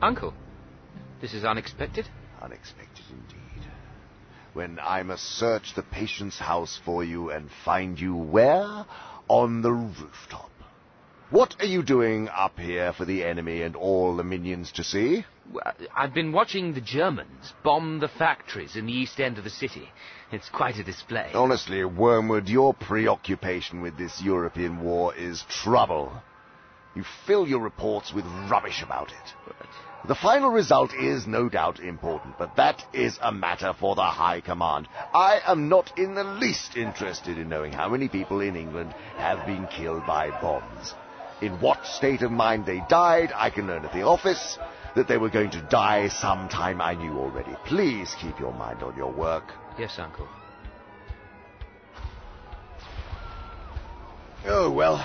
Uncle, 0.00 0.32
this 1.20 1.34
is 1.34 1.44
unexpected. 1.44 2.08
Unexpected 2.40 3.04
indeed. 3.10 3.68
When 4.52 4.78
I 4.78 5.02
must 5.02 5.24
search 5.24 5.74
the 5.74 5.82
patient's 5.82 6.38
house 6.38 6.80
for 6.84 7.02
you 7.04 7.30
and 7.30 7.50
find 7.64 7.98
you 7.98 8.14
where? 8.14 8.86
On 9.28 9.62
the 9.62 9.72
rooftop. 9.72 10.50
What 11.30 11.56
are 11.60 11.66
you 11.66 11.82
doing 11.82 12.28
up 12.30 12.58
here 12.58 12.94
for 12.94 13.04
the 13.04 13.22
enemy 13.22 13.62
and 13.62 13.76
all 13.76 14.16
the 14.16 14.24
minions 14.24 14.72
to 14.72 14.84
see? 14.84 15.26
Well, 15.52 15.74
I've 15.94 16.14
been 16.14 16.32
watching 16.32 16.72
the 16.72 16.80
Germans 16.80 17.52
bomb 17.62 18.00
the 18.00 18.08
factories 18.08 18.76
in 18.76 18.86
the 18.86 18.92
east 18.92 19.20
end 19.20 19.36
of 19.36 19.44
the 19.44 19.50
city. 19.50 19.90
It's 20.32 20.48
quite 20.48 20.76
a 20.76 20.84
display. 20.84 21.30
Honestly, 21.34 21.84
Wormwood, 21.84 22.48
your 22.48 22.72
preoccupation 22.72 23.82
with 23.82 23.98
this 23.98 24.22
European 24.22 24.80
war 24.80 25.14
is 25.14 25.44
trouble. 25.50 26.12
You 26.94 27.04
fill 27.26 27.46
your 27.46 27.60
reports 27.60 28.12
with 28.12 28.24
rubbish 28.50 28.82
about 28.82 29.10
it. 29.12 29.34
The 30.06 30.14
final 30.14 30.50
result 30.50 30.94
is 30.94 31.26
no 31.26 31.48
doubt 31.48 31.80
important, 31.80 32.38
but 32.38 32.56
that 32.56 32.84
is 32.92 33.18
a 33.20 33.32
matter 33.32 33.74
for 33.78 33.94
the 33.94 34.04
High 34.04 34.40
Command. 34.40 34.88
I 35.12 35.40
am 35.44 35.68
not 35.68 35.98
in 35.98 36.14
the 36.14 36.24
least 36.24 36.76
interested 36.76 37.36
in 37.36 37.48
knowing 37.48 37.72
how 37.72 37.88
many 37.88 38.08
people 38.08 38.40
in 38.40 38.56
England 38.56 38.94
have 39.16 39.44
been 39.44 39.66
killed 39.66 40.06
by 40.06 40.30
bombs. 40.40 40.94
In 41.42 41.60
what 41.60 41.84
state 41.84 42.22
of 42.22 42.30
mind 42.30 42.64
they 42.64 42.80
died, 42.88 43.32
I 43.34 43.50
can 43.50 43.66
learn 43.66 43.84
at 43.84 43.92
the 43.92 44.02
office. 44.02 44.58
That 44.96 45.06
they 45.06 45.18
were 45.18 45.30
going 45.30 45.50
to 45.50 45.60
die 45.70 46.08
sometime 46.08 46.80
I 46.80 46.94
knew 46.94 47.18
already. 47.18 47.54
Please 47.66 48.14
keep 48.20 48.40
your 48.40 48.52
mind 48.54 48.82
on 48.82 48.96
your 48.96 49.12
work. 49.12 49.52
Yes, 49.78 49.96
Uncle. 49.98 50.26
Oh, 54.46 54.70
well, 54.70 54.96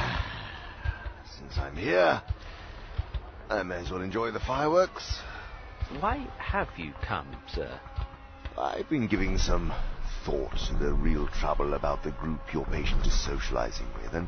since 1.43 1.57
I'm 1.57 1.75
here, 1.75 2.21
I 3.49 3.63
may 3.63 3.75
as 3.75 3.91
well 3.91 4.01
enjoy 4.01 4.31
the 4.31 4.39
fireworks. 4.39 5.19
Why 5.99 6.27
have 6.37 6.69
you 6.77 6.93
come, 7.05 7.27
sir? 7.47 7.79
I've 8.57 8.89
been 8.89 9.07
giving 9.07 9.37
some 9.37 9.73
thought 10.25 10.55
to 10.67 10.75
the 10.75 10.93
real 10.93 11.27
trouble 11.27 11.73
about 11.73 12.03
the 12.03 12.11
group 12.11 12.39
your 12.53 12.65
patient 12.65 13.05
is 13.05 13.25
socializing 13.25 13.87
with, 14.01 14.13
and 14.13 14.27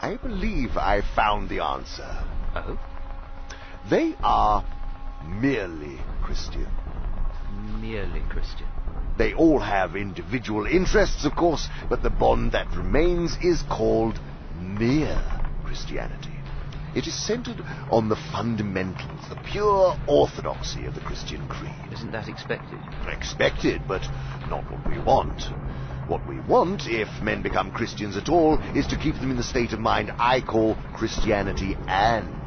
I 0.00 0.16
believe 0.16 0.76
I 0.76 1.02
found 1.14 1.48
the 1.48 1.62
answer. 1.62 2.08
Oh? 2.54 2.78
They 3.88 4.14
are 4.22 4.64
merely 5.24 5.98
Christian. 6.22 6.66
Merely 7.80 8.22
Christian. 8.28 8.66
They 9.16 9.34
all 9.34 9.60
have 9.60 9.94
individual 9.94 10.66
interests, 10.66 11.24
of 11.24 11.36
course, 11.36 11.68
but 11.88 12.02
the 12.02 12.10
bond 12.10 12.52
that 12.52 12.70
remains 12.74 13.36
is 13.42 13.62
called 13.62 14.18
mere 14.58 15.22
Christianity. 15.64 16.35
It 16.96 17.06
is 17.06 17.14
centered 17.14 17.62
on 17.90 18.08
the 18.08 18.16
fundamentals, 18.16 19.28
the 19.28 19.36
pure 19.36 19.98
orthodoxy 20.06 20.86
of 20.86 20.94
the 20.94 21.02
Christian 21.02 21.46
creed. 21.46 21.92
Isn't 21.92 22.12
that 22.12 22.26
expected? 22.26 22.80
Expected, 23.06 23.86
but 23.86 24.08
not 24.46 24.70
what 24.70 24.86
we 24.86 24.98
want. 24.98 25.50
What 26.06 26.26
we 26.26 26.40
want, 26.40 26.86
if 26.86 27.20
men 27.20 27.42
become 27.42 27.70
Christians 27.70 28.16
at 28.16 28.30
all, 28.30 28.58
is 28.74 28.86
to 28.86 28.96
keep 28.96 29.20
them 29.20 29.30
in 29.30 29.36
the 29.36 29.42
state 29.42 29.74
of 29.74 29.78
mind 29.78 30.10
I 30.18 30.40
call 30.40 30.78
Christianity 30.94 31.76
and 31.86 32.45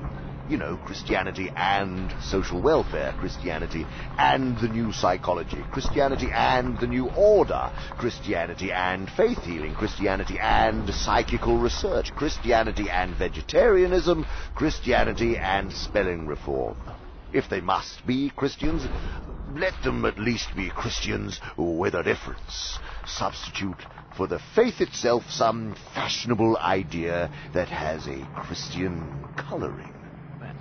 you 0.49 0.57
know, 0.57 0.77
Christianity 0.77 1.51
and 1.55 2.11
social 2.23 2.59
welfare, 2.59 3.13
Christianity 3.19 3.85
and 4.17 4.57
the 4.57 4.67
new 4.67 4.91
psychology, 4.91 5.63
Christianity 5.71 6.29
and 6.33 6.79
the 6.79 6.87
new 6.87 7.07
order, 7.09 7.71
Christianity 7.97 8.71
and 8.71 9.07
faith 9.11 9.37
healing, 9.43 9.75
Christianity 9.75 10.39
and 10.41 10.89
psychical 10.89 11.57
research, 11.57 12.11
Christianity 12.15 12.89
and 12.89 13.15
vegetarianism, 13.15 14.25
Christianity 14.55 15.37
and 15.37 15.71
spelling 15.71 16.25
reform. 16.25 16.77
If 17.31 17.47
they 17.47 17.61
must 17.61 18.05
be 18.07 18.31
Christians, 18.35 18.83
let 19.53 19.73
them 19.83 20.03
at 20.05 20.17
least 20.17 20.55
be 20.55 20.69
Christians 20.69 21.39
with 21.57 21.93
a 21.93 22.01
difference. 22.01 22.79
Substitute 23.05 23.83
for 24.17 24.25
the 24.25 24.39
faith 24.55 24.81
itself 24.81 25.23
some 25.29 25.75
fashionable 25.93 26.57
idea 26.57 27.29
that 27.53 27.67
has 27.67 28.07
a 28.07 28.27
Christian 28.33 29.13
coloring. 29.37 29.98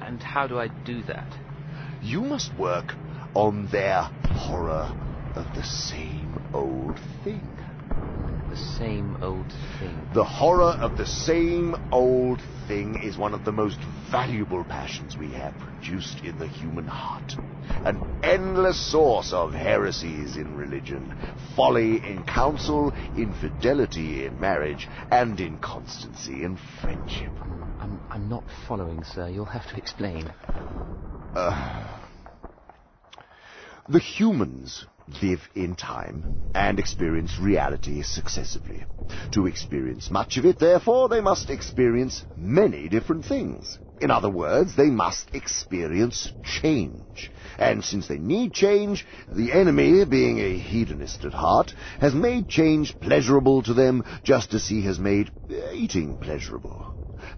And 0.01 0.23
how 0.23 0.47
do 0.47 0.59
I 0.59 0.69
do 0.85 1.03
that? 1.05 1.37
You 2.01 2.23
must 2.23 2.57
work 2.59 2.95
on 3.35 3.67
their 3.67 4.11
horror 4.31 4.93
of 5.35 5.55
the 5.55 5.65
same 5.65 6.39
old 6.53 6.99
thing. 7.25 7.59
The 8.51 8.57
same 8.57 9.17
old 9.21 9.53
thing. 9.79 10.09
The 10.15 10.25
horror 10.25 10.73
of 10.81 10.97
the 10.97 11.07
same 11.07 11.77
old 11.93 12.41
thing 12.67 13.03
is 13.03 13.19
one 13.19 13.35
of 13.35 13.45
the 13.45 13.53
most 13.53 13.79
valuable 14.11 14.65
passions 14.65 15.17
we 15.19 15.29
have 15.33 15.59
produced 15.59 16.25
in 16.25 16.39
the 16.39 16.47
human 16.47 16.87
heart. 16.87 17.37
An 17.85 18.01
endless 18.23 18.81
source 18.91 19.33
of 19.35 19.53
heresies 19.53 20.37
in 20.37 20.57
religion, 20.57 21.15
folly 21.55 21.97
in 21.97 22.25
counsel, 22.25 22.95
infidelity 23.17 24.25
in 24.25 24.41
marriage, 24.41 24.89
and 25.11 25.39
inconstancy 25.39 26.43
in 26.43 26.59
friendship. 26.81 27.33
I'm, 27.81 28.01
I'm 28.11 28.29
not 28.31 28.45
following, 28.67 29.05
sir. 29.05 29.29
You'll 29.29 29.45
have 29.45 29.69
to 29.69 29.77
explain. 29.77 30.33
Uh, 31.35 31.87
the 33.89 33.99
humans 33.99 34.87
live 35.23 35.49
in 35.55 35.75
time 35.75 36.27
and 36.55 36.79
experience 36.79 37.39
reality 37.39 38.03
successively. 38.03 38.85
To 39.33 39.47
experience 39.47 40.11
much 40.11 40.37
of 40.37 40.45
it, 40.45 40.59
therefore, 40.59 41.09
they 41.09 41.21
must 41.21 41.51
experience 41.51 42.25
many 42.37 42.89
different 42.89 43.25
things. 43.25 43.79
In 44.01 44.11
other 44.11 44.31
words, 44.31 44.77
they 44.77 44.91
must 44.91 45.35
experience 45.35 46.31
change. 46.43 47.33
And 47.59 47.83
since 47.83 48.07
they 48.07 48.19
need 48.19 48.53
change, 48.53 49.07
the 49.29 49.53
enemy, 49.53 50.05
being 50.05 50.39
a 50.39 50.59
hedonist 50.59 51.25
at 51.25 51.33
heart, 51.33 51.75
has 52.01 52.15
made 52.15 52.49
change 52.49 52.99
pleasurable 53.01 53.63
to 53.63 53.75
them 53.75 54.05
just 54.23 54.55
as 54.55 54.69
he 54.69 54.83
has 54.83 54.99
made 54.99 55.31
eating 55.73 56.17
pleasurable. 56.17 56.87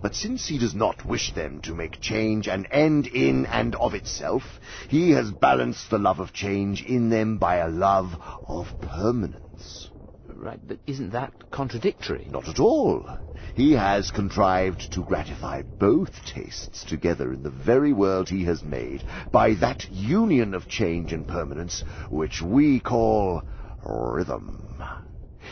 But 0.03 0.15
since 0.15 0.47
he 0.49 0.59
does 0.59 0.75
not 0.75 1.05
wish 1.05 1.33
them 1.33 1.61
to 1.63 1.75
make 1.75 2.01
change 2.01 2.49
an 2.49 2.67
end 2.67 3.07
in 3.07 3.47
and 3.47 3.75
of 3.77 3.95
itself, 3.95 4.61
he 4.89 5.11
has 5.13 5.31
balanced 5.31 5.91
the 5.91 5.99
love 5.99 6.21
of 6.21 6.33
change 6.33 6.83
in 6.83 7.09
them 7.11 7.39
by 7.39 7.57
a 7.57 7.69
love 7.69 8.17
of 8.47 8.69
permanence. 8.81 9.89
Right, 10.29 10.61
but 10.67 10.79
isn't 10.87 11.11
that 11.11 11.33
contradictory? 11.51 12.27
Not 12.31 12.49
at 12.49 12.61
all. 12.61 13.07
He 13.55 13.73
has 13.73 14.11
contrived 14.11 14.93
to 14.93 15.03
gratify 15.03 15.63
both 15.63 16.25
tastes 16.25 16.85
together 16.85 17.33
in 17.33 17.43
the 17.43 17.51
very 17.51 17.93
world 17.93 18.29
he 18.29 18.45
has 18.45 18.63
made 18.63 19.03
by 19.33 19.55
that 19.55 19.91
union 19.91 20.55
of 20.55 20.69
change 20.69 21.13
and 21.13 21.27
permanence 21.27 21.83
which 22.11 22.41
we 22.41 22.81
call 22.81 23.43
rhythm. 23.85 24.83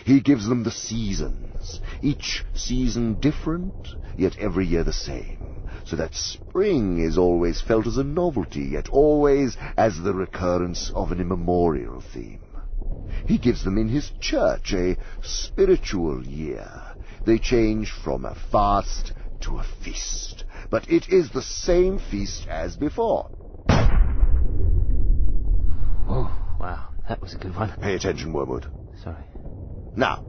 He 0.04 0.20
gives 0.20 0.46
them 0.46 0.62
the 0.62 0.70
seasons, 1.60 1.80
each 2.02 2.44
season 2.54 3.14
different, 3.14 3.74
yet 4.16 4.36
every 4.38 4.66
year 4.66 4.84
the 4.84 4.92
same, 4.92 5.64
so 5.84 5.96
that 5.96 6.14
spring 6.14 7.00
is 7.00 7.18
always 7.18 7.60
felt 7.60 7.86
as 7.86 7.96
a 7.96 8.04
novelty, 8.04 8.62
yet 8.62 8.88
always 8.88 9.56
as 9.76 9.98
the 9.98 10.14
recurrence 10.14 10.90
of 10.94 11.12
an 11.12 11.20
immemorial 11.20 12.00
theme. 12.12 12.40
He 13.26 13.38
gives 13.38 13.64
them 13.64 13.78
in 13.78 13.88
his 13.88 14.10
church 14.20 14.72
a 14.72 14.96
spiritual 15.22 16.24
year. 16.26 16.70
They 17.24 17.38
change 17.38 17.90
from 17.90 18.24
a 18.24 18.36
fast 18.50 19.12
to 19.40 19.58
a 19.58 19.64
feast, 19.84 20.44
but 20.70 20.88
it 20.90 21.08
is 21.08 21.30
the 21.30 21.42
same 21.42 21.98
feast 21.98 22.46
as 22.48 22.76
before. 22.76 23.30
Oh, 26.10 26.56
wow, 26.58 26.88
that 27.08 27.20
was 27.20 27.34
a 27.34 27.38
good 27.38 27.54
one. 27.54 27.72
Pay 27.80 27.94
attention, 27.94 28.32
Wormwood. 28.32 28.66
Sorry. 29.02 29.22
Now, 29.94 30.22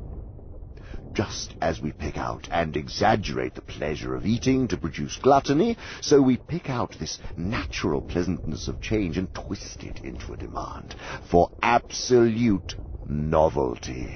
just 1.13 1.55
as 1.61 1.81
we 1.81 1.91
pick 1.91 2.17
out 2.17 2.47
and 2.51 2.75
exaggerate 2.75 3.55
the 3.55 3.61
pleasure 3.61 4.15
of 4.15 4.25
eating 4.25 4.67
to 4.67 4.77
produce 4.77 5.17
gluttony, 5.17 5.77
so 6.01 6.21
we 6.21 6.38
pick 6.38 6.69
out 6.69 6.95
this 6.99 7.19
natural 7.35 8.01
pleasantness 8.01 8.67
of 8.67 8.79
change 8.79 9.17
and 9.17 9.33
twist 9.33 9.83
it 9.83 9.99
into 10.03 10.33
a 10.33 10.38
demand 10.38 10.95
for 11.29 11.49
absolute 11.61 12.75
novelty. 13.05 14.15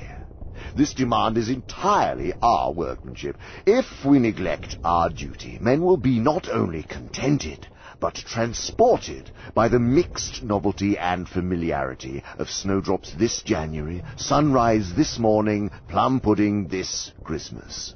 This 0.76 0.94
demand 0.94 1.38
is 1.38 1.50
entirely 1.50 2.34
our 2.42 2.72
workmanship. 2.72 3.38
If 3.66 4.06
we 4.06 4.20
neglect 4.20 4.78
our 4.84 5.10
duty, 5.10 5.58
men 5.60 5.82
will 5.82 5.98
be 5.98 6.20
not 6.20 6.48
only 6.48 6.84
contented, 6.84 7.68
but 8.04 8.16
transported 8.16 9.32
by 9.54 9.70
the 9.70 9.80
mixed 9.80 10.44
novelty 10.44 10.98
and 10.98 11.26
familiarity 11.26 12.22
of 12.38 12.50
snowdrops 12.50 13.14
this 13.14 13.42
January, 13.44 14.04
sunrise 14.18 14.94
this 14.94 15.18
morning, 15.18 15.72
plum 15.88 16.20
pudding 16.20 16.68
this 16.68 17.14
Christmas. 17.24 17.96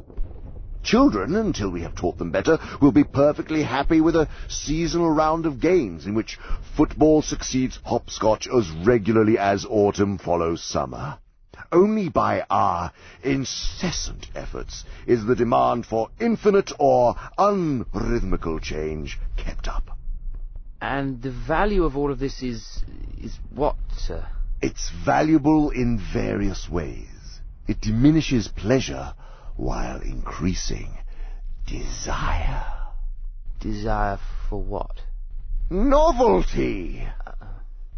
Children, 0.82 1.36
until 1.36 1.70
we 1.70 1.82
have 1.82 1.94
taught 1.94 2.18
them 2.18 2.32
better, 2.32 2.58
will 2.82 2.94
be 2.94 3.04
perfectly 3.04 3.64
happy 3.64 4.00
with 4.00 4.16
a 4.16 4.30
seasonal 4.48 5.12
round 5.12 5.46
of 5.46 5.60
games 5.60 6.06
in 6.06 6.14
which 6.14 6.40
football 6.78 7.22
succeeds 7.22 7.78
hopscotch 7.84 8.48
as 8.48 8.72
regularly 8.86 9.38
as 9.38 9.66
autumn 9.70 10.18
follows 10.18 10.64
summer. 10.64 11.18
Only 11.70 12.08
by 12.08 12.46
our 12.50 12.94
incessant 13.24 14.28
efforts 14.34 14.86
is 15.06 15.26
the 15.26 15.36
demand 15.36 15.86
for 15.86 16.08
infinite 16.18 16.72
or 16.80 17.16
unrhythmical 17.38 18.62
change 18.62 19.20
kept 19.36 19.68
up. 19.68 19.97
And 20.82 21.22
the 21.22 21.32
value 21.32 21.84
of 21.84 21.98
all 21.98 22.12
of 22.12 22.20
this 22.20 22.42
is... 22.44 22.84
is 23.22 23.38
what, 23.54 23.76
sir? 23.98 24.28
It's 24.62 24.92
valuable 25.06 25.70
in 25.72 26.00
various 26.14 26.70
ways. 26.70 27.08
It 27.68 27.82
diminishes 27.82 28.48
pleasure 28.48 29.14
while 29.56 30.02
increasing 30.02 30.98
desire. 31.66 32.66
Desire 33.60 34.20
for 34.50 34.62
what? 34.62 35.02
Novelty! 35.70 37.06
Uh-uh. 37.26 37.48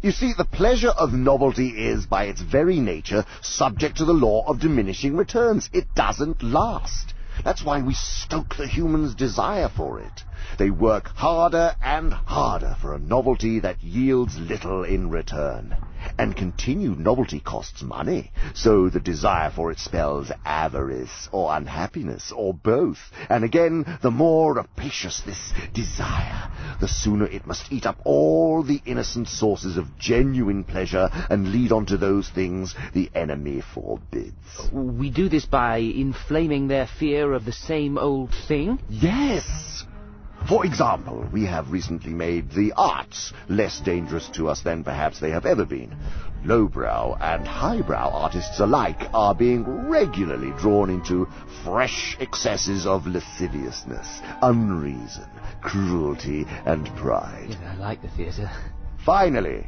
You 0.02 0.10
see, 0.10 0.32
the 0.36 0.46
pleasure 0.46 0.88
of 0.88 1.12
novelty 1.12 1.68
is, 1.68 2.06
by 2.06 2.24
its 2.24 2.40
very 2.40 2.80
nature, 2.80 3.24
subject 3.42 3.98
to 3.98 4.06
the 4.06 4.14
law 4.14 4.44
of 4.46 4.60
diminishing 4.60 5.14
returns. 5.16 5.68
It 5.72 5.94
doesn't 5.94 6.42
last. 6.42 7.12
That's 7.44 7.62
why 7.64 7.82
we 7.82 7.94
stoke 7.94 8.56
the 8.56 8.66
human's 8.66 9.14
desire 9.14 9.68
for 9.68 9.98
it. 10.00 10.24
They 10.58 10.70
work 10.70 11.10
harder 11.14 11.74
and 11.82 12.12
harder 12.12 12.76
for 12.80 12.94
a 12.94 12.98
novelty 12.98 13.60
that 13.60 13.82
yields 13.82 14.38
little 14.38 14.84
in 14.84 15.10
return. 15.10 15.76
And 16.18 16.36
continued 16.36 16.98
novelty 16.98 17.40
costs 17.40 17.82
money, 17.82 18.30
so 18.54 18.88
the 18.88 19.00
desire 19.00 19.50
for 19.50 19.70
it 19.70 19.78
spells 19.78 20.30
avarice 20.44 21.28
or 21.32 21.54
unhappiness 21.54 22.32
or 22.32 22.54
both. 22.54 22.98
And 23.28 23.44
again, 23.44 23.84
the 24.02 24.10
more 24.10 24.54
rapacious 24.54 25.20
this 25.20 25.52
desire, 25.72 26.50
the 26.80 26.88
sooner 26.88 27.26
it 27.26 27.46
must 27.46 27.72
eat 27.72 27.86
up 27.86 27.98
all 28.04 28.62
the 28.62 28.82
innocent 28.84 29.28
sources 29.28 29.76
of 29.76 29.98
genuine 29.98 30.64
pleasure 30.64 31.08
and 31.30 31.52
lead 31.52 31.72
on 31.72 31.86
to 31.86 31.96
those 31.96 32.28
things 32.28 32.74
the 32.92 33.10
enemy 33.14 33.62
forbids. 33.74 34.34
We 34.72 35.10
do 35.10 35.28
this 35.28 35.46
by 35.46 35.78
inflaming 35.78 36.68
their 36.68 36.86
fear 36.86 37.32
of 37.32 37.44
the 37.44 37.52
same 37.52 37.98
old 37.98 38.34
thing? 38.48 38.78
Yes! 38.88 39.84
For 40.48 40.66
example, 40.66 41.28
we 41.32 41.44
have 41.46 41.70
recently 41.70 42.12
made 42.12 42.50
the 42.50 42.72
arts 42.76 43.32
less 43.48 43.80
dangerous 43.80 44.28
to 44.30 44.48
us 44.48 44.62
than 44.62 44.82
perhaps 44.82 45.20
they 45.20 45.30
have 45.30 45.46
ever 45.46 45.64
been. 45.64 45.94
Lowbrow 46.44 47.18
and 47.20 47.46
highbrow 47.46 48.10
artists 48.12 48.58
alike 48.58 49.02
are 49.12 49.34
being 49.34 49.88
regularly 49.88 50.52
drawn 50.58 50.90
into 50.90 51.28
fresh 51.62 52.16
excesses 52.18 52.86
of 52.86 53.06
lasciviousness, 53.06 54.20
unreason, 54.42 55.28
cruelty, 55.60 56.46
and 56.64 56.86
pride. 56.96 57.50
Yeah, 57.50 57.74
I 57.74 57.76
like 57.76 58.02
the 58.02 58.08
theatre. 58.08 58.50
Finally, 59.04 59.66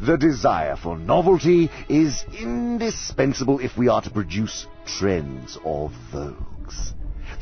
the 0.00 0.16
desire 0.16 0.76
for 0.76 0.96
novelty 0.96 1.70
is 1.88 2.24
indispensable 2.38 3.58
if 3.58 3.76
we 3.76 3.88
are 3.88 4.02
to 4.02 4.10
produce 4.10 4.66
trends 4.86 5.58
or 5.64 5.90
vogues. 6.12 6.94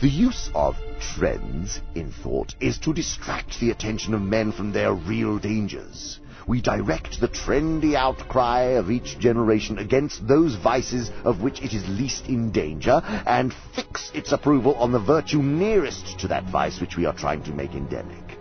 The 0.02 0.08
use 0.08 0.50
of 0.52 0.76
trends 0.98 1.80
in 1.94 2.10
thought 2.10 2.56
is 2.58 2.76
to 2.78 2.92
distract 2.92 3.60
the 3.60 3.70
attention 3.70 4.14
of 4.14 4.20
men 4.20 4.50
from 4.50 4.72
their 4.72 4.92
real 4.94 5.38
dangers. 5.38 6.18
We 6.48 6.60
direct 6.60 7.20
the 7.20 7.28
trendy 7.28 7.94
outcry 7.94 8.62
of 8.80 8.90
each 8.90 9.20
generation 9.20 9.78
against 9.78 10.26
those 10.26 10.56
vices 10.56 11.12
of 11.24 11.40
which 11.40 11.62
it 11.62 11.72
is 11.72 11.88
least 11.88 12.26
in 12.26 12.50
danger, 12.50 13.00
and 13.28 13.54
fix 13.76 14.10
its 14.12 14.32
approval 14.32 14.74
on 14.74 14.90
the 14.90 14.98
virtue 14.98 15.40
nearest 15.40 16.18
to 16.18 16.26
that 16.26 16.50
vice 16.50 16.80
which 16.80 16.96
we 16.96 17.06
are 17.06 17.14
trying 17.14 17.44
to 17.44 17.52
make 17.52 17.74
endemic. 17.76 18.38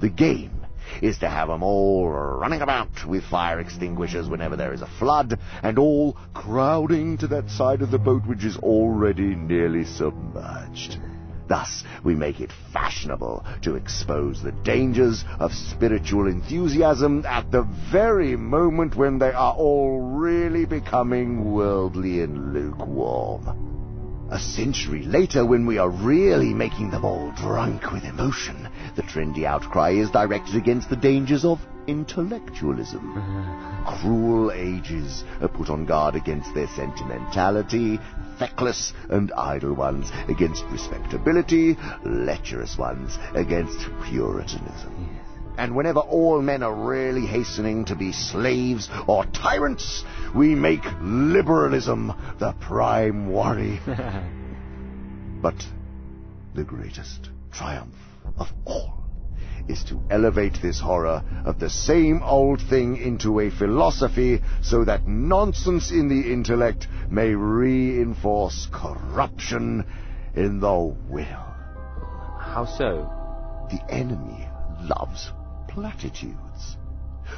The 0.00 0.08
game 0.08 0.61
is 1.00 1.18
to 1.18 1.28
have 1.28 1.48
'em 1.50 1.62
all 1.62 2.08
running 2.10 2.60
about 2.60 3.06
with 3.06 3.24
fire 3.24 3.60
extinguishers 3.60 4.28
whenever 4.28 4.56
there 4.56 4.72
is 4.72 4.82
a 4.82 4.86
flood, 4.98 5.38
and 5.62 5.78
all 5.78 6.16
crowding 6.34 7.16
to 7.16 7.26
that 7.28 7.48
side 7.50 7.82
of 7.82 7.90
the 7.90 7.98
boat 7.98 8.26
which 8.26 8.44
is 8.44 8.56
already 8.58 9.34
nearly 9.34 9.84
submerged. 9.84 10.98
Thus, 11.48 11.84
we 12.02 12.14
make 12.14 12.40
it 12.40 12.50
fashionable 12.72 13.44
to 13.62 13.74
expose 13.74 14.42
the 14.42 14.52
dangers 14.52 15.24
of 15.38 15.52
spiritual 15.52 16.26
enthusiasm 16.26 17.24
at 17.26 17.50
the 17.50 17.62
very 17.90 18.36
moment 18.36 18.96
when 18.96 19.18
they 19.18 19.32
are 19.32 19.52
all 19.52 20.00
really 20.00 20.64
becoming 20.64 21.52
worldly 21.52 22.22
and 22.22 22.54
lukewarm. 22.54 23.70
A 24.30 24.38
century 24.38 25.02
later, 25.02 25.44
when 25.44 25.66
we 25.66 25.76
are 25.76 25.90
really 25.90 26.54
making 26.54 26.90
them 26.90 27.04
all 27.04 27.32
drunk 27.32 27.92
with 27.92 28.04
emotion, 28.04 28.66
the 28.96 29.02
trendy 29.02 29.44
outcry 29.44 29.90
is 29.90 30.10
directed 30.10 30.56
against 30.56 30.90
the 30.90 30.96
dangers 30.96 31.44
of 31.44 31.58
intellectualism. 31.86 33.84
Cruel 34.00 34.52
ages 34.52 35.24
are 35.40 35.48
put 35.48 35.68
on 35.68 35.86
guard 35.86 36.14
against 36.14 36.54
their 36.54 36.68
sentimentality, 36.68 37.98
feckless 38.38 38.92
and 39.08 39.32
idle 39.32 39.74
ones 39.74 40.10
against 40.28 40.64
respectability, 40.66 41.76
lecherous 42.04 42.78
ones 42.78 43.18
against 43.34 43.78
puritanism. 44.04 45.18
And 45.58 45.76
whenever 45.76 46.00
all 46.00 46.40
men 46.40 46.62
are 46.62 46.74
really 46.74 47.26
hastening 47.26 47.84
to 47.86 47.94
be 47.94 48.12
slaves 48.12 48.88
or 49.06 49.26
tyrants, 49.26 50.02
we 50.34 50.54
make 50.54 50.84
liberalism 51.00 52.12
the 52.38 52.54
prime 52.58 53.30
worry. 53.30 53.80
but 55.42 55.66
the 56.54 56.64
greatest 56.64 57.28
triumph 57.52 58.01
of 58.38 58.52
all 58.64 59.02
is 59.68 59.84
to 59.84 60.00
elevate 60.10 60.58
this 60.60 60.80
horror 60.80 61.22
of 61.44 61.58
the 61.58 61.70
same 61.70 62.22
old 62.22 62.60
thing 62.60 62.96
into 62.96 63.40
a 63.40 63.50
philosophy 63.50 64.40
so 64.62 64.84
that 64.84 65.06
nonsense 65.06 65.90
in 65.90 66.08
the 66.08 66.32
intellect 66.32 66.88
may 67.10 67.34
reinforce 67.34 68.68
corruption 68.72 69.84
in 70.34 70.60
the 70.60 70.96
will. 71.08 71.46
How 72.38 72.66
so? 72.66 73.10
The 73.70 73.80
enemy 73.92 74.48
loves 74.82 75.30
platitudes. 75.68 76.76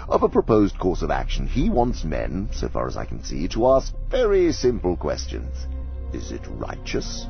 Of 0.09 0.23
a 0.23 0.29
proposed 0.29 0.79
course 0.79 1.03
of 1.03 1.11
action, 1.11 1.47
he 1.47 1.71
wants 1.71 2.05
men, 2.05 2.49
so 2.53 2.69
far 2.69 2.89
as 2.89 2.97
I 2.97 3.05
can 3.05 3.23
see, 3.23 3.47
to 3.49 3.67
ask 3.69 3.95
very 4.11 4.51
simple 4.53 4.97
questions. 4.97 5.55
Is 6.13 6.33
it 6.33 6.43
righteous? 6.49 7.27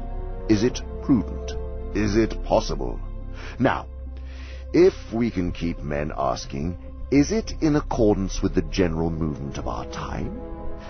Is 0.48 0.62
it 0.62 0.80
prudent? 1.02 1.52
Is 1.96 2.16
it 2.16 2.42
possible? 2.44 2.98
Now, 3.58 3.86
if 4.72 4.94
we 5.12 5.30
can 5.30 5.52
keep 5.52 5.78
men 5.80 6.12
asking, 6.16 6.78
is 7.10 7.30
it 7.30 7.52
in 7.60 7.76
accordance 7.76 8.42
with 8.42 8.54
the 8.54 8.62
general 8.62 9.10
movement 9.10 9.58
of 9.58 9.68
our 9.68 9.86
time? 9.86 10.40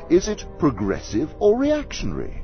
Is 0.08 0.28
it 0.28 0.44
progressive 0.58 1.34
or 1.39 1.58
reactionary? 1.58 2.42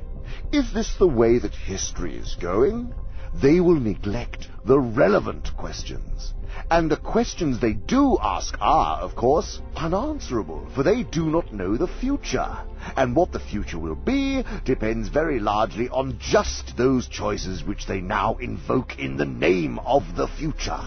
Is 0.51 0.71
this 0.71 0.95
the 0.95 1.07
way 1.07 1.39
that 1.39 1.55
history 1.55 2.15
is 2.15 2.35
going? 2.35 2.93
They 3.33 3.59
will 3.59 3.79
neglect 3.79 4.49
the 4.65 4.79
relevant 4.79 5.55
questions. 5.57 6.33
And 6.71 6.89
the 6.89 6.95
questions 6.95 7.59
they 7.59 7.73
do 7.73 8.17
ask 8.21 8.55
are, 8.61 9.01
of 9.01 9.13
course, 9.13 9.59
unanswerable, 9.75 10.69
for 10.73 10.83
they 10.83 11.03
do 11.03 11.29
not 11.29 11.51
know 11.51 11.75
the 11.75 11.89
future. 11.89 12.57
And 12.95 13.13
what 13.13 13.33
the 13.33 13.41
future 13.41 13.77
will 13.77 13.97
be 13.97 14.45
depends 14.63 15.09
very 15.09 15.41
largely 15.41 15.89
on 15.89 16.17
just 16.17 16.77
those 16.77 17.09
choices 17.09 17.65
which 17.65 17.87
they 17.87 17.99
now 17.99 18.35
invoke 18.35 18.97
in 18.97 19.17
the 19.17 19.25
name 19.25 19.79
of 19.79 20.15
the 20.15 20.29
future. 20.29 20.79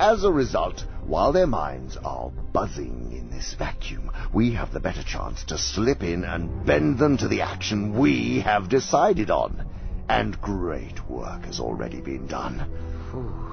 As 0.00 0.24
a 0.24 0.32
result, 0.32 0.84
while 1.06 1.30
their 1.30 1.46
minds 1.46 1.96
are 2.04 2.32
buzzing 2.52 3.12
in 3.12 3.30
this 3.30 3.54
vacuum, 3.54 4.10
we 4.34 4.54
have 4.54 4.72
the 4.72 4.80
better 4.80 5.04
chance 5.04 5.44
to 5.44 5.58
slip 5.58 6.02
in 6.02 6.24
and 6.24 6.66
bend 6.66 6.98
them 6.98 7.16
to 7.18 7.28
the 7.28 7.42
action 7.42 7.96
we 7.96 8.40
have 8.40 8.68
decided 8.68 9.30
on. 9.30 9.64
And 10.08 10.40
great 10.40 11.08
work 11.08 11.44
has 11.44 11.60
already 11.60 12.00
been 12.00 12.26
done. 12.26 13.47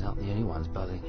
Aren't 0.00 0.20
the 0.20 0.30
only 0.30 0.44
ones 0.44 0.68
buzzing. 0.68 1.02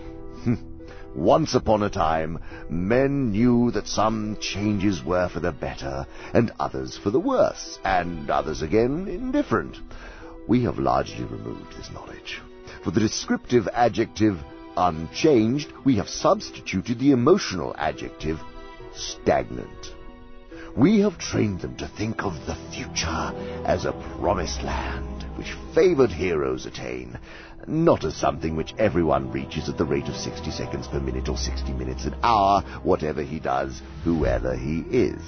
Once 1.15 1.55
upon 1.55 1.83
a 1.83 1.89
time, 1.89 2.37
men 2.69 3.31
knew 3.31 3.71
that 3.71 3.87
some 3.87 4.35
changes 4.41 5.01
were 5.01 5.29
for 5.29 5.39
the 5.39 5.53
better, 5.53 6.05
and 6.33 6.51
others 6.59 6.97
for 6.97 7.09
the 7.09 7.19
worse, 7.19 7.79
and 7.85 8.29
others 8.29 8.61
again 8.61 9.07
indifferent. 9.07 9.79
We 10.49 10.63
have 10.63 10.79
largely 10.79 11.23
removed 11.23 11.77
this 11.77 11.91
knowledge. 11.91 12.41
For 12.83 12.91
the 12.91 12.99
descriptive 12.99 13.69
adjective 13.71 14.37
unchanged, 14.75 15.71
we 15.85 15.95
have 15.95 16.09
substituted 16.09 16.99
the 16.99 17.11
emotional 17.11 17.73
adjective 17.77 18.41
stagnant. 18.93 19.93
We 20.75 20.99
have 20.99 21.17
trained 21.17 21.61
them 21.61 21.77
to 21.77 21.87
think 21.87 22.23
of 22.23 22.33
the 22.45 22.57
future 22.73 23.31
as 23.63 23.85
a 23.85 23.93
promised 24.19 24.61
land 24.61 25.23
which 25.35 25.55
favored 25.73 26.11
heroes 26.11 26.65
attain, 26.65 27.17
not 27.67 28.03
as 28.03 28.15
something 28.15 28.55
which 28.55 28.73
everyone 28.77 29.31
reaches 29.31 29.69
at 29.69 29.77
the 29.77 29.85
rate 29.85 30.07
of 30.07 30.15
60 30.15 30.51
seconds 30.51 30.87
per 30.87 30.99
minute 30.99 31.29
or 31.29 31.37
60 31.37 31.73
minutes 31.73 32.05
an 32.05 32.15
hour, 32.23 32.61
whatever 32.83 33.21
he 33.21 33.39
does, 33.39 33.81
whoever 34.03 34.55
he 34.55 34.79
is. 34.89 35.21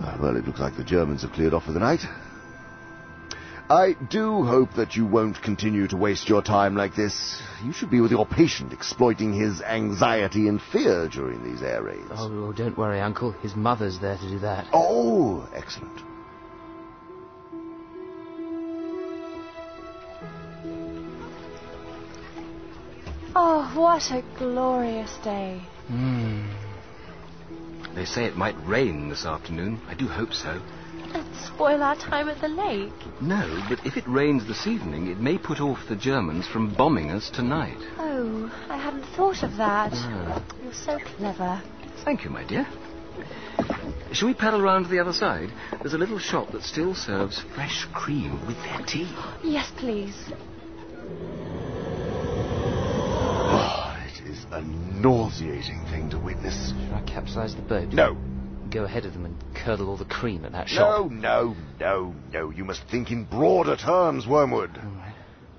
Ah, 0.00 0.18
well, 0.20 0.36
it 0.36 0.46
looks 0.46 0.60
like 0.60 0.76
the 0.76 0.84
Germans 0.84 1.22
have 1.22 1.32
cleared 1.32 1.54
off 1.54 1.64
for 1.64 1.72
the 1.72 1.80
night. 1.80 2.00
I 3.70 3.96
do 4.10 4.44
hope 4.44 4.74
that 4.74 4.94
you 4.94 5.06
won't 5.06 5.40
continue 5.40 5.88
to 5.88 5.96
waste 5.96 6.28
your 6.28 6.42
time 6.42 6.76
like 6.76 6.94
this. 6.94 7.40
You 7.64 7.72
should 7.72 7.90
be 7.90 8.02
with 8.02 8.10
your 8.10 8.26
patient, 8.26 8.74
exploiting 8.74 9.32
his 9.32 9.62
anxiety 9.62 10.48
and 10.48 10.60
fear 10.60 11.08
during 11.08 11.42
these 11.42 11.62
air 11.62 11.82
raids. 11.82 12.10
Oh, 12.10 12.52
don't 12.52 12.76
worry, 12.76 13.00
Uncle. 13.00 13.32
His 13.32 13.56
mother's 13.56 13.98
there 14.00 14.18
to 14.18 14.28
do 14.28 14.38
that. 14.40 14.66
Oh, 14.72 15.48
excellent. 15.54 16.13
Oh, 23.36 23.70
what 23.74 24.10
a 24.12 24.22
glorious 24.38 25.16
day. 25.24 25.60
Hmm. 25.88 26.46
They 27.94 28.04
say 28.04 28.24
it 28.24 28.36
might 28.36 28.56
rain 28.66 29.08
this 29.08 29.24
afternoon. 29.24 29.80
I 29.88 29.94
do 29.94 30.06
hope 30.06 30.32
so. 30.32 30.60
That'd 31.12 31.34
spoil 31.36 31.82
our 31.82 31.96
time 31.96 32.28
at 32.28 32.40
the 32.40 32.48
lake. 32.48 32.92
No, 33.20 33.64
but 33.68 33.84
if 33.86 33.96
it 33.96 34.06
rains 34.08 34.46
this 34.46 34.66
evening, 34.66 35.08
it 35.08 35.20
may 35.20 35.38
put 35.38 35.60
off 35.60 35.78
the 35.88 35.96
Germans 35.96 36.46
from 36.46 36.74
bombing 36.74 37.10
us 37.10 37.30
tonight. 37.30 37.78
Oh, 37.98 38.50
I 38.68 38.76
hadn't 38.76 39.04
thought 39.16 39.42
of 39.42 39.56
that. 39.56 39.92
Ah. 39.94 40.44
You're 40.62 40.72
so 40.72 40.98
clever. 41.16 41.62
Thank 42.04 42.24
you, 42.24 42.30
my 42.30 42.44
dear. 42.44 42.66
Shall 44.12 44.28
we 44.28 44.34
paddle 44.34 44.60
round 44.60 44.86
to 44.86 44.90
the 44.90 44.98
other 44.98 45.12
side? 45.12 45.50
There's 45.80 45.94
a 45.94 45.98
little 45.98 46.18
shop 46.18 46.50
that 46.52 46.62
still 46.62 46.94
serves 46.94 47.40
fresh 47.54 47.86
cream 47.92 48.44
with 48.46 48.56
their 48.58 48.84
tea. 48.86 49.12
Yes, 49.42 49.70
please. 49.76 50.14
A 54.54 54.62
nauseating 54.62 55.84
thing 55.90 56.08
to 56.10 56.18
witness. 56.18 56.72
Should 56.84 56.92
I 56.92 57.02
capsize 57.02 57.56
the 57.56 57.62
boat? 57.62 57.88
No. 57.88 58.16
Go 58.70 58.84
ahead 58.84 59.04
of 59.04 59.12
them 59.12 59.24
and 59.24 59.36
curdle 59.52 59.88
all 59.88 59.96
the 59.96 60.04
cream 60.04 60.44
at 60.44 60.52
that 60.52 60.68
shop. 60.68 61.00
No, 61.00 61.08
no, 61.08 61.56
no, 61.80 62.14
no. 62.32 62.50
You 62.50 62.64
must 62.64 62.84
think 62.88 63.10
in 63.10 63.24
broader 63.24 63.74
terms, 63.74 64.28
Wormwood. 64.28 64.80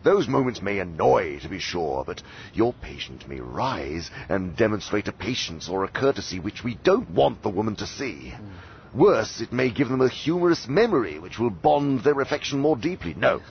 Those 0.04 0.30
moments 0.30 0.62
may 0.62 0.80
annoy, 0.80 1.40
to 1.40 1.50
be 1.50 1.60
sure, 1.60 2.06
but 2.06 2.24
your 2.54 2.72
patient 2.72 3.28
may 3.28 3.42
rise 3.42 4.10
and 4.30 4.56
demonstrate 4.56 5.10
a 5.10 5.12
patience 5.12 5.68
or 5.68 5.84
a 5.84 5.90
courtesy 5.90 6.40
which 6.40 6.64
we 6.64 6.76
don't 6.76 7.10
want 7.10 7.44
the 7.44 7.50
woman 7.50 7.76
to 7.76 7.88
see. 7.88 8.30
Hmm. 8.30 8.98
Worse, 8.98 9.42
it 9.42 9.52
may 9.52 9.72
give 9.72 9.90
them 9.90 10.00
a 10.00 10.08
humorous 10.08 10.70
memory 10.70 11.20
which 11.20 11.38
will 11.38 11.50
bond 11.50 12.06
their 12.06 12.22
affection 12.22 12.62
more 12.62 12.78
deeply. 12.78 13.14
No. 13.14 13.42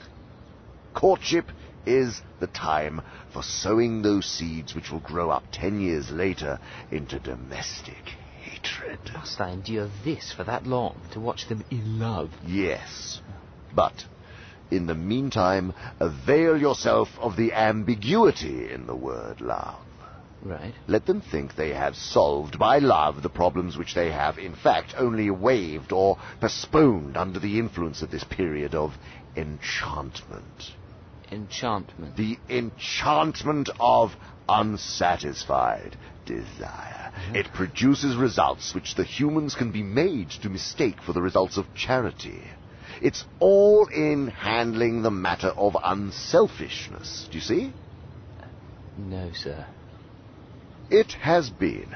Courtship 0.95 1.45
is 1.85 2.21
the 2.39 2.47
time 2.47 3.01
for 3.31 3.43
sowing 3.43 4.01
those 4.01 4.25
seeds 4.25 4.75
which 4.75 4.91
will 4.91 4.99
grow 4.99 5.29
up 5.29 5.43
ten 5.51 5.79
years 5.79 6.09
later 6.11 6.59
into 6.91 7.19
domestic 7.19 8.13
hatred. 8.41 8.99
Must 9.13 9.41
I 9.41 9.51
endure 9.51 9.89
this 10.03 10.31
for 10.31 10.43
that 10.43 10.65
long, 10.65 11.01
to 11.13 11.19
watch 11.19 11.47
them 11.47 11.63
in 11.71 11.99
love? 11.99 12.31
Yes. 12.45 13.21
But, 13.73 14.05
in 14.71 14.87
the 14.87 14.95
meantime, 14.95 15.73
avail 15.99 16.59
yourself 16.59 17.09
of 17.19 17.35
the 17.35 17.53
ambiguity 17.53 18.71
in 18.71 18.87
the 18.87 18.95
word 18.95 19.41
love. 19.41 19.79
Right. 20.41 20.75
Let 20.87 21.07
them 21.07 21.21
think 21.21 21.55
they 21.55 21.73
have 21.73 21.95
solved 21.95 22.59
by 22.59 22.77
love 22.77 23.23
the 23.23 23.29
problems 23.29 23.77
which 23.77 23.95
they 23.95 24.11
have, 24.11 24.37
in 24.37 24.53
fact, 24.55 24.93
only 24.95 25.31
waived 25.31 25.91
or 25.91 26.19
postponed 26.39 27.17
under 27.17 27.39
the 27.39 27.57
influence 27.57 28.03
of 28.03 28.11
this 28.11 28.23
period 28.23 28.75
of 28.75 28.93
enchantment. 29.35 30.71
Enchantment. 31.31 32.15
The 32.17 32.37
enchantment 32.49 33.69
of 33.79 34.15
unsatisfied 34.47 35.97
desire. 36.25 37.11
Mm-hmm. 37.15 37.35
It 37.35 37.53
produces 37.53 38.15
results 38.15 38.73
which 38.73 38.95
the 38.95 39.03
humans 39.03 39.55
can 39.55 39.71
be 39.71 39.83
made 39.83 40.29
to 40.41 40.49
mistake 40.49 41.01
for 41.01 41.13
the 41.13 41.21
results 41.21 41.57
of 41.57 41.73
charity. 41.73 42.41
It's 43.01 43.25
all 43.39 43.87
in 43.87 44.27
handling 44.27 45.01
the 45.01 45.11
matter 45.11 45.49
of 45.49 45.75
unselfishness. 45.83 47.27
Do 47.29 47.37
you 47.37 47.43
see? 47.43 47.73
No, 48.97 49.31
sir. 49.33 49.65
It 50.89 51.13
has 51.13 51.49
been 51.49 51.95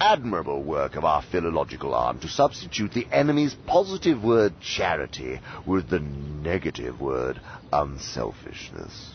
admirable 0.00 0.62
work 0.62 0.96
of 0.96 1.04
our 1.04 1.22
philological 1.22 1.94
arm 1.94 2.18
to 2.20 2.28
substitute 2.28 2.92
the 2.92 3.06
enemy's 3.10 3.54
positive 3.66 4.22
word 4.22 4.54
charity 4.60 5.40
with 5.66 5.88
the 5.88 6.00
negative 6.00 7.00
word 7.00 7.40
unselfishness. 7.72 9.12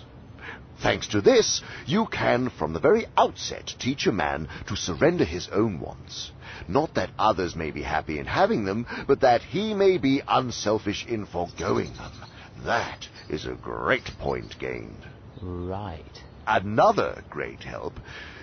Thanks 0.82 1.08
to 1.10 1.22
this, 1.22 1.62
you 1.86 2.08
can 2.08 2.50
from 2.50 2.74
the 2.74 2.80
very 2.80 3.06
outset 3.16 3.76
teach 3.78 4.08
a 4.08 4.12
man 4.12 4.48
to 4.68 4.76
surrender 4.76 5.26
his 5.26 5.48
own 5.50 5.80
wants. 5.80 6.32
Not 6.68 6.96
that 6.96 7.12
others 7.20 7.56
may 7.56 7.70
be 7.70 7.84
happy 7.84 8.18
in 8.18 8.26
having 8.26 8.66
them, 8.66 8.88
but 9.08 9.22
that 9.22 9.44
he 9.44 9.76
may 9.76 10.00
be 10.00 10.24
unselfish 10.28 11.06
in 11.06 11.28
foregoing 11.28 11.94
them. 11.94 12.12
That 12.66 13.08
is 13.30 13.46
a 13.46 13.54
great 13.54 14.06
point 14.20 14.58
gained. 14.60 15.06
Right. 15.42 16.24
Another 16.48 17.24
great 17.30 17.64
help, 17.64 17.94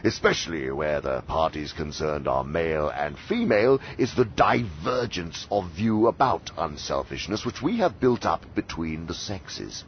especially 0.04 0.70
where 0.70 1.00
the 1.00 1.22
parties 1.22 1.72
concerned 1.72 2.28
are 2.28 2.44
male 2.44 2.88
and 2.88 3.18
female, 3.18 3.80
is 3.98 4.14
the 4.14 4.24
divergence 4.24 5.46
of 5.50 5.70
view 5.70 6.06
about 6.06 6.50
unselfishness 6.56 7.44
which 7.44 7.62
we 7.62 7.78
have 7.78 8.00
built 8.00 8.24
up 8.24 8.44
between 8.54 9.06
the 9.06 9.14
sexes. 9.14 9.84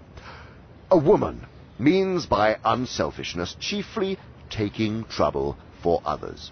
A 0.91 0.99
woman 0.99 1.47
means 1.79 2.27
by 2.27 2.59
unselfishness 2.65 3.57
chiefly 3.59 4.19
taking 4.51 5.05
trouble 5.05 5.57
for 5.83 6.03
others. 6.05 6.51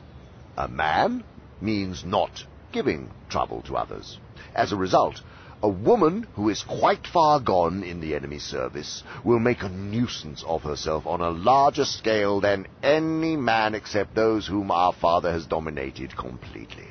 A 0.56 0.68
man 0.68 1.24
means 1.60 2.04
not 2.04 2.44
giving 2.72 3.10
trouble 3.28 3.62
to 3.62 3.76
others. 3.76 4.18
As 4.54 4.72
a 4.72 4.76
result, 4.76 5.20
a 5.62 5.68
woman 5.68 6.26
who 6.34 6.48
is 6.48 6.62
quite 6.62 7.06
far 7.06 7.40
gone 7.40 7.82
in 7.82 8.00
the 8.00 8.14
enemy's 8.14 8.44
service 8.44 9.02
will 9.24 9.40
make 9.40 9.62
a 9.62 9.68
nuisance 9.68 10.44
of 10.46 10.62
herself 10.62 11.06
on 11.06 11.20
a 11.20 11.30
larger 11.30 11.84
scale 11.84 12.40
than 12.40 12.66
any 12.82 13.36
man 13.36 13.74
except 13.74 14.14
those 14.14 14.46
whom 14.46 14.70
our 14.70 14.92
father 14.92 15.32
has 15.32 15.46
dominated 15.46 16.16
completely. 16.16 16.86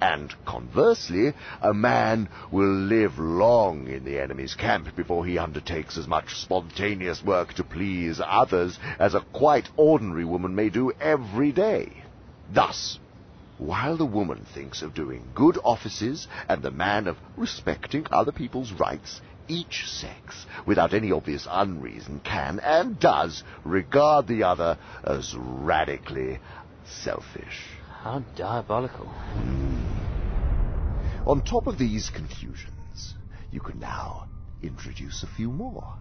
And 0.00 0.32
conversely, 0.44 1.32
a 1.60 1.74
man 1.74 2.28
will 2.52 2.72
live 2.72 3.18
long 3.18 3.88
in 3.88 4.04
the 4.04 4.20
enemy's 4.20 4.54
camp 4.54 4.94
before 4.94 5.26
he 5.26 5.38
undertakes 5.38 5.98
as 5.98 6.06
much 6.06 6.36
spontaneous 6.36 7.24
work 7.24 7.54
to 7.54 7.64
please 7.64 8.20
others 8.24 8.78
as 8.98 9.14
a 9.14 9.24
quite 9.32 9.68
ordinary 9.76 10.24
woman 10.24 10.54
may 10.54 10.68
do 10.68 10.92
every 11.00 11.52
day. 11.52 12.04
Thus, 12.52 12.98
while 13.60 13.98
the 13.98 14.06
woman 14.06 14.46
thinks 14.54 14.80
of 14.80 14.94
doing 14.94 15.22
good 15.34 15.58
offices 15.62 16.26
and 16.48 16.62
the 16.62 16.70
man 16.70 17.06
of 17.06 17.18
respecting 17.36 18.06
other 18.10 18.32
people's 18.32 18.72
rights, 18.72 19.20
each 19.48 19.86
sex, 19.86 20.46
without 20.66 20.94
any 20.94 21.12
obvious 21.12 21.46
unreason, 21.50 22.20
can 22.20 22.58
and 22.60 22.98
does 22.98 23.44
regard 23.64 24.26
the 24.26 24.42
other 24.44 24.78
as 25.04 25.34
radically 25.36 26.38
selfish. 26.84 27.66
How 28.02 28.20
diabolical. 28.34 29.06
Hmm. 29.06 29.90
On 31.26 31.42
top 31.42 31.66
of 31.66 31.76
these 31.76 32.08
confusions, 32.08 33.14
you 33.50 33.60
can 33.60 33.78
now 33.78 34.26
introduce 34.62 35.22
a 35.22 35.26
few 35.26 35.50
more. 35.50 35.96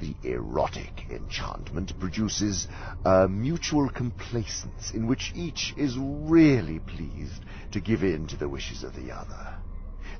The 0.00 0.16
erotic 0.22 1.04
enchantment 1.10 1.98
produces 2.00 2.66
a 3.04 3.28
mutual 3.28 3.90
complacence 3.90 4.92
in 4.94 5.06
which 5.06 5.30
each 5.34 5.74
is 5.76 5.98
really 5.98 6.78
pleased 6.78 7.44
to 7.72 7.80
give 7.80 8.02
in 8.02 8.26
to 8.28 8.36
the 8.38 8.48
wishes 8.48 8.82
of 8.82 8.94
the 8.94 9.12
other. 9.12 9.58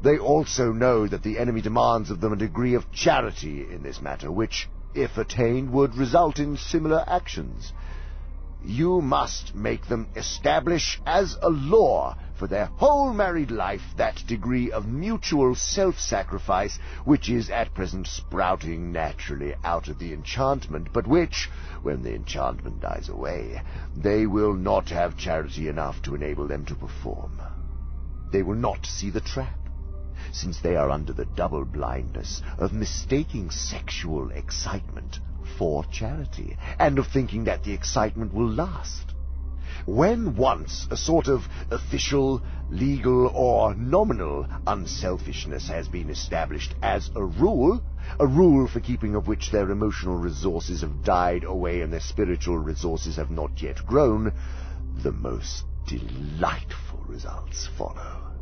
They 0.02 0.18
also 0.18 0.72
know 0.72 1.06
that 1.06 1.22
the 1.22 1.38
enemy 1.38 1.62
demands 1.62 2.10
of 2.10 2.20
them 2.20 2.34
a 2.34 2.36
degree 2.36 2.74
of 2.74 2.92
charity 2.92 3.66
in 3.72 3.82
this 3.82 4.02
matter, 4.02 4.30
which, 4.30 4.68
if 4.94 5.16
attained, 5.16 5.72
would 5.72 5.94
result 5.94 6.38
in 6.38 6.58
similar 6.58 7.02
actions. 7.06 7.72
You 8.62 9.00
must 9.00 9.54
make 9.54 9.86
them 9.86 10.08
establish 10.14 11.00
as 11.06 11.38
a 11.40 11.48
law 11.48 12.16
for 12.40 12.46
their 12.46 12.70
whole 12.76 13.12
married 13.12 13.50
life 13.50 13.82
that 13.98 14.24
degree 14.26 14.72
of 14.72 14.86
mutual 14.86 15.54
self-sacrifice 15.54 16.78
which 17.04 17.28
is 17.28 17.50
at 17.50 17.74
present 17.74 18.06
sprouting 18.06 18.90
naturally 18.90 19.54
out 19.62 19.88
of 19.88 19.98
the 19.98 20.14
enchantment, 20.14 20.88
but 20.90 21.06
which, 21.06 21.50
when 21.82 22.02
the 22.02 22.14
enchantment 22.14 22.80
dies 22.80 23.10
away, 23.10 23.60
they 23.94 24.24
will 24.26 24.54
not 24.54 24.88
have 24.88 25.18
charity 25.18 25.68
enough 25.68 26.00
to 26.00 26.14
enable 26.14 26.48
them 26.48 26.64
to 26.64 26.74
perform. 26.74 27.38
They 28.32 28.42
will 28.42 28.54
not 28.54 28.86
see 28.86 29.10
the 29.10 29.20
trap, 29.20 29.58
since 30.32 30.60
they 30.60 30.76
are 30.76 30.88
under 30.88 31.12
the 31.12 31.26
double 31.36 31.66
blindness 31.66 32.40
of 32.56 32.72
mistaking 32.72 33.50
sexual 33.50 34.30
excitement 34.30 35.20
for 35.58 35.84
charity, 35.92 36.56
and 36.78 36.98
of 36.98 37.06
thinking 37.08 37.44
that 37.44 37.64
the 37.64 37.74
excitement 37.74 38.32
will 38.32 38.48
last. 38.48 39.09
When 39.90 40.36
once 40.36 40.86
a 40.92 40.96
sort 40.96 41.26
of 41.26 41.48
official, 41.68 42.40
legal, 42.70 43.26
or 43.34 43.74
nominal 43.74 44.46
unselfishness 44.64 45.66
has 45.66 45.88
been 45.88 46.10
established 46.10 46.76
as 46.80 47.10
a 47.16 47.24
rule, 47.24 47.82
a 48.20 48.24
rule 48.24 48.68
for 48.68 48.78
keeping 48.78 49.16
of 49.16 49.26
which 49.26 49.50
their 49.50 49.68
emotional 49.68 50.16
resources 50.16 50.82
have 50.82 51.02
died 51.02 51.42
away 51.42 51.80
and 51.80 51.92
their 51.92 51.98
spiritual 51.98 52.56
resources 52.56 53.16
have 53.16 53.32
not 53.32 53.60
yet 53.60 53.84
grown, 53.84 54.32
the 55.02 55.10
most 55.10 55.64
delightful 55.88 57.02
results 57.08 57.68
follow. 57.76 58.32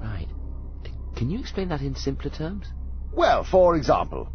Right. 0.00 0.28
Can 1.16 1.28
you 1.28 1.38
explain 1.38 1.68
that 1.68 1.82
in 1.82 1.94
simpler 1.96 2.30
terms? 2.30 2.66
Well, 3.12 3.44
for 3.44 3.76
example, 3.76 4.30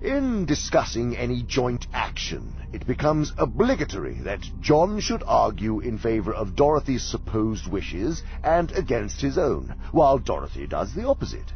in 0.00 0.44
discussing 0.44 1.16
any 1.16 1.42
joint 1.42 1.86
action, 1.92 2.54
it 2.72 2.86
becomes 2.86 3.32
obligatory 3.38 4.14
that 4.20 4.48
John 4.60 5.00
should 5.00 5.22
argue 5.26 5.80
in 5.80 5.98
favor 5.98 6.32
of 6.34 6.54
Dorothy's 6.54 7.04
supposed 7.04 7.66
wishes 7.66 8.22
and 8.42 8.70
against 8.72 9.20
his 9.20 9.38
own, 9.38 9.74
while 9.92 10.18
Dorothy 10.18 10.66
does 10.66 10.94
the 10.94 11.08
opposite. 11.08 11.52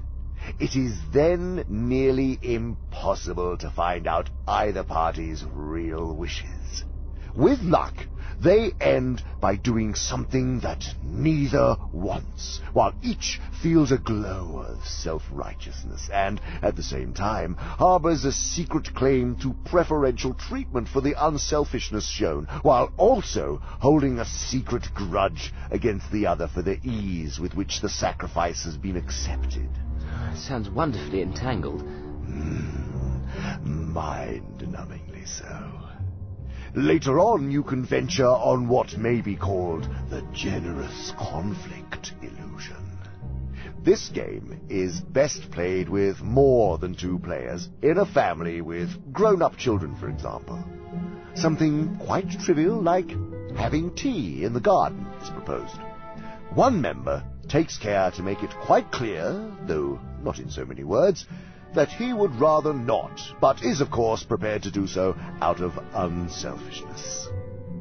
It 0.59 0.75
is 0.75 0.99
then 1.12 1.65
nearly 1.69 2.39
impossible 2.43 3.59
to 3.59 3.70
find 3.70 4.07
out 4.07 4.31
either 4.49 4.85
party's 4.85 5.44
real 5.44 6.15
wishes. 6.15 6.85
With 7.34 7.60
luck, 7.62 7.94
they 8.41 8.73
end 8.81 9.23
by 9.41 9.57
doing 9.57 9.94
something 9.94 10.60
that 10.60 10.84
neither 11.02 11.76
wants, 11.92 12.60
while 12.73 12.94
each 13.02 13.39
feels 13.62 13.92
a 13.92 13.99
glow 13.99 14.65
of 14.67 14.86
self-righteousness 14.86 16.09
and, 16.12 16.41
at 16.62 16.75
the 16.75 16.83
same 16.83 17.12
time, 17.12 17.55
harbors 17.57 18.25
a 18.25 18.33
secret 18.33 18.94
claim 18.94 19.36
to 19.36 19.55
preferential 19.67 20.33
treatment 20.33 20.89
for 20.89 21.02
the 21.02 21.15
unselfishness 21.23 22.09
shown, 22.09 22.47
while 22.62 22.91
also 22.97 23.60
holding 23.62 24.18
a 24.18 24.25
secret 24.25 24.89
grudge 24.94 25.52
against 25.70 26.10
the 26.10 26.26
other 26.26 26.49
for 26.49 26.62
the 26.62 26.81
ease 26.83 27.39
with 27.39 27.55
which 27.55 27.83
the 27.83 27.91
sacrifice 27.91 28.65
has 28.65 28.78
been 28.78 28.97
accepted. 28.97 29.68
Ah, 30.07 30.33
sounds 30.34 30.70
wonderfully 30.70 31.20
entangled. 31.20 31.83
Hmm. 31.83 32.81
Mind-numbingly 33.92 35.26
so. 35.28 35.90
Later 36.74 37.18
on, 37.18 37.50
you 37.50 37.65
can 37.65 37.84
venture 37.84 38.28
on 38.28 38.68
what 38.68 38.97
may 38.97 39.20
be 39.20 39.34
called 39.34 39.89
the 40.08 40.23
generous 40.32 41.12
conflict 41.18 42.12
illusion. 42.23 42.97
This 43.82 44.08
game 44.10 44.60
is 44.68 45.00
best 45.00 45.50
played 45.50 45.89
with 45.89 46.20
more 46.23 46.78
than 46.78 46.94
two 46.94 47.18
players, 47.18 47.68
in 47.82 47.99
a 47.99 48.07
family 48.07 48.60
with 48.60 49.12
grown-up 49.12 49.57
children, 49.57 49.97
for 49.97 50.08
example. 50.08 50.62
Something 51.34 51.97
quite 51.97 52.31
trivial 52.39 52.81
like 52.81 53.10
having 53.57 53.92
tea 53.97 54.44
in 54.44 54.52
the 54.52 54.60
garden 54.60 55.05
is 55.20 55.31
proposed. 55.31 55.76
One 56.55 56.81
member 56.81 57.24
takes 57.49 57.78
care 57.78 58.12
to 58.12 58.23
make 58.23 58.44
it 58.44 58.50
quite 58.62 58.92
clear, 58.92 59.44
though 59.66 59.99
not 60.23 60.39
in 60.39 60.50
so 60.50 60.65
many 60.65 60.84
words, 60.84 61.26
that 61.74 61.89
he 61.90 62.12
would 62.12 62.34
rather 62.40 62.73
not, 62.73 63.20
but 63.40 63.62
is 63.62 63.81
of 63.81 63.90
course 63.90 64.23
prepared 64.24 64.62
to 64.65 64.70
do 64.70 64.86
so 64.86 65.16
out 65.40 65.60
of 65.60 65.78
unselfishness. 65.94 67.28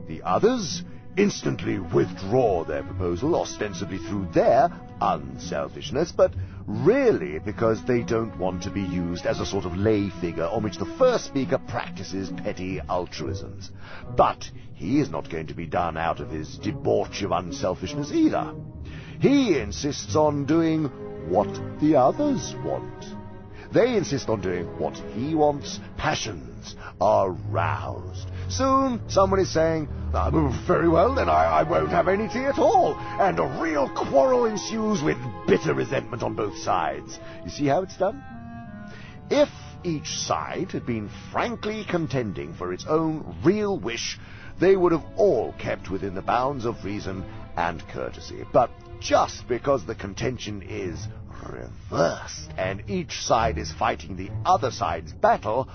The 0.08 0.22
others 0.24 0.84
instantly 1.18 1.80
withdraw 1.80 2.64
their 2.64 2.84
proposal, 2.84 3.36
ostensibly 3.36 3.98
through 3.98 4.28
their 4.34 4.70
unselfishness, 5.02 6.12
but 6.12 6.34
really 6.66 7.40
because 7.40 7.84
they 7.84 8.04
don't 8.04 8.38
want 8.38 8.64
to 8.64 8.70
be 8.70 8.82
used 8.82 9.26
as 9.26 9.40
a 9.40 9.46
sort 9.46 9.66
of 9.66 9.76
lay 9.76 10.10
figure 10.22 10.46
on 10.46 10.64
which 10.64 10.78
the 10.78 10.96
first 10.98 11.26
speaker 11.26 11.58
practices 11.58 12.30
petty 12.30 12.80
altruisms. 12.90 13.72
But 14.16 14.50
he 14.76 15.00
is 15.00 15.10
not 15.10 15.30
going 15.30 15.48
to 15.48 15.54
be 15.56 15.66
done 15.66 15.98
out 15.98 16.20
of 16.20 16.30
his 16.30 16.58
debauch 16.58 17.22
of 17.24 17.32
unselfishness 17.32 18.12
either. 18.12 18.54
He 19.20 19.58
insists 19.58 20.16
on 20.16 20.46
doing 20.46 20.86
what 21.30 21.54
the 21.82 21.96
others 21.98 22.56
want. 22.64 23.19
They 23.72 23.96
insist 23.96 24.30
on 24.30 24.42
doing 24.42 24.66
what 24.80 24.98
he 24.98 25.36
wants. 25.36 25.80
Passions 25.98 26.76
are 27.00 27.30
roused. 27.30 28.28
Soon, 28.50 29.08
someone 29.10 29.40
is 29.40 29.52
saying, 29.52 29.88
"Ah, 30.14 30.32
very 30.66 30.90
well, 30.90 31.14
then 31.14 31.30
I, 31.30 31.60
I 31.60 31.64
won't 31.64 31.90
have 31.90 32.08
any 32.08 32.28
tea 32.28 32.46
at 32.46 32.58
all. 32.58 32.96
And 32.96 33.38
a 33.38 33.60
real 33.62 33.88
quarrel 33.90 34.46
ensues 34.46 35.04
with 35.04 35.18
bitter 35.46 35.76
resentment 35.76 36.24
on 36.24 36.34
both 36.34 36.58
sides. 36.58 37.20
You 37.44 37.52
see 37.52 37.68
how 37.68 37.84
it's 37.84 37.98
done? 37.98 38.24
If 39.30 39.50
each 39.84 40.18
side 40.18 40.72
had 40.72 40.86
been 40.88 41.10
frankly 41.32 41.86
contending 41.88 42.54
for 42.56 42.74
its 42.74 42.86
own 42.88 43.38
real 43.44 43.78
wish, 43.78 44.20
they 44.60 44.76
would 44.76 44.92
have 44.92 45.06
all 45.16 45.54
kept 45.60 45.92
within 45.92 46.16
the 46.16 46.24
bounds 46.24 46.66
of 46.66 46.84
reason 46.84 47.24
and 47.56 47.88
courtesy. 47.90 48.44
But 48.52 48.72
just 49.00 49.48
because 49.48 49.86
the 49.86 49.96
contention 49.96 50.64
is 50.68 51.08
reversed 51.48 52.52
and 52.58 52.84
each 52.90 53.22
side 53.22 53.58
is 53.58 53.72
fighting 53.72 54.16
the 54.16 54.30
other 54.46 54.72
side's 54.72 55.14
battle, 55.14 55.70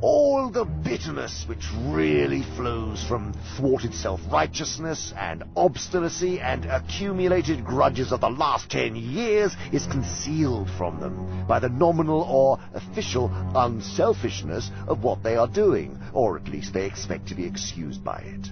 all 0.00 0.50
the 0.50 0.64
bitterness 0.64 1.44
which 1.46 1.66
really 1.88 2.42
flows 2.56 3.04
from 3.04 3.34
thwarted 3.56 3.94
self-righteousness 3.94 5.12
and 5.16 5.44
obstinacy 5.56 6.40
and 6.40 6.64
accumulated 6.64 7.64
grudges 7.64 8.10
of 8.12 8.20
the 8.20 8.30
last 8.30 8.70
ten 8.70 8.96
years 8.96 9.54
is 9.72 9.86
concealed 9.86 10.70
from 10.78 11.00
them 11.00 11.46
by 11.46 11.58
the 11.58 11.68
nominal 11.68 12.22
or 12.22 12.58
official 12.74 13.30
unselfishness 13.54 14.70
of 14.86 15.02
what 15.02 15.22
they 15.22 15.36
are 15.36 15.48
doing, 15.48 15.98
or 16.14 16.38
at 16.38 16.48
least 16.48 16.72
they 16.72 16.86
expect 16.86 17.28
to 17.28 17.34
be 17.34 17.44
excused 17.44 18.02
by 18.02 18.18
it. 18.20 18.48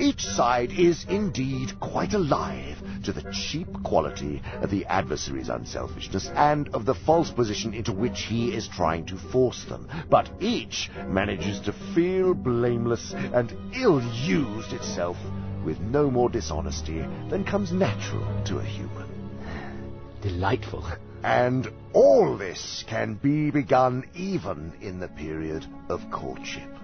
Each 0.00 0.24
side 0.24 0.72
is 0.72 1.04
indeed 1.10 1.78
quite 1.78 2.14
alive 2.14 2.82
to 3.04 3.12
the 3.12 3.30
cheap 3.32 3.68
quality 3.82 4.40
of 4.62 4.70
the 4.70 4.86
adversary's 4.86 5.50
unselfishness 5.50 6.30
and 6.34 6.70
of 6.70 6.86
the 6.86 6.94
false 6.94 7.30
position 7.30 7.74
into 7.74 7.92
which 7.92 8.22
he 8.22 8.54
is 8.54 8.66
trying 8.66 9.04
to 9.06 9.18
force 9.18 9.64
them, 9.64 9.86
but 10.08 10.30
each 10.40 10.90
manages 11.06 11.60
to 11.60 11.74
feel 11.94 12.32
blameless 12.32 13.12
and 13.12 13.54
ill-used 13.74 14.72
itself 14.72 15.18
with 15.66 15.78
no 15.80 16.10
more 16.10 16.30
dishonesty 16.30 17.04
than 17.28 17.44
comes 17.44 17.70
natural 17.70 18.26
to 18.46 18.56
a 18.56 18.64
human. 18.64 19.06
Delightful. 20.22 20.82
And 21.22 21.70
all 21.92 22.38
this 22.38 22.86
can 22.88 23.16
be 23.16 23.50
begun 23.50 24.08
even 24.14 24.72
in 24.80 24.98
the 24.98 25.08
period 25.08 25.66
of 25.90 26.10
courtship. 26.10 26.79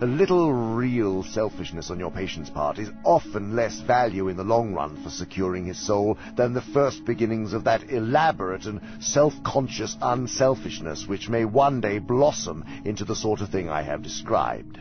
A 0.00 0.06
little 0.06 0.52
real 0.52 1.22
selfishness 1.22 1.90
on 1.90 1.98
your 1.98 2.10
patient's 2.10 2.50
part 2.50 2.78
is 2.78 2.90
often 3.04 3.56
less 3.56 3.80
value 3.80 4.28
in 4.28 4.36
the 4.36 4.44
long 4.44 4.72
run 4.72 5.02
for 5.02 5.10
securing 5.10 5.66
his 5.66 5.78
soul 5.78 6.16
than 6.36 6.52
the 6.52 6.62
first 6.62 7.04
beginnings 7.04 7.52
of 7.52 7.64
that 7.64 7.90
elaborate 7.90 8.66
and 8.66 8.80
self-conscious 9.00 9.96
unselfishness 10.00 11.06
which 11.06 11.28
may 11.28 11.44
one 11.44 11.80
day 11.80 11.98
blossom 11.98 12.64
into 12.84 13.04
the 13.04 13.16
sort 13.16 13.40
of 13.40 13.50
thing 13.50 13.68
I 13.68 13.82
have 13.82 14.02
described. 14.02 14.78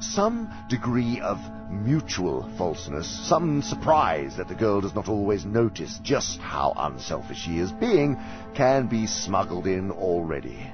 Some 0.00 0.48
degree 0.68 1.20
of 1.20 1.38
mutual 1.70 2.48
falseness, 2.56 3.08
some 3.28 3.62
surprise 3.62 4.36
that 4.36 4.48
the 4.48 4.54
girl 4.54 4.80
does 4.80 4.94
not 4.94 5.08
always 5.08 5.44
notice 5.44 5.98
just 6.02 6.40
how 6.40 6.72
unselfish 6.76 7.38
she 7.38 7.58
is 7.58 7.72
being, 7.72 8.16
can 8.54 8.86
be 8.86 9.06
smuggled 9.06 9.66
in 9.66 9.90
already. 9.90 10.72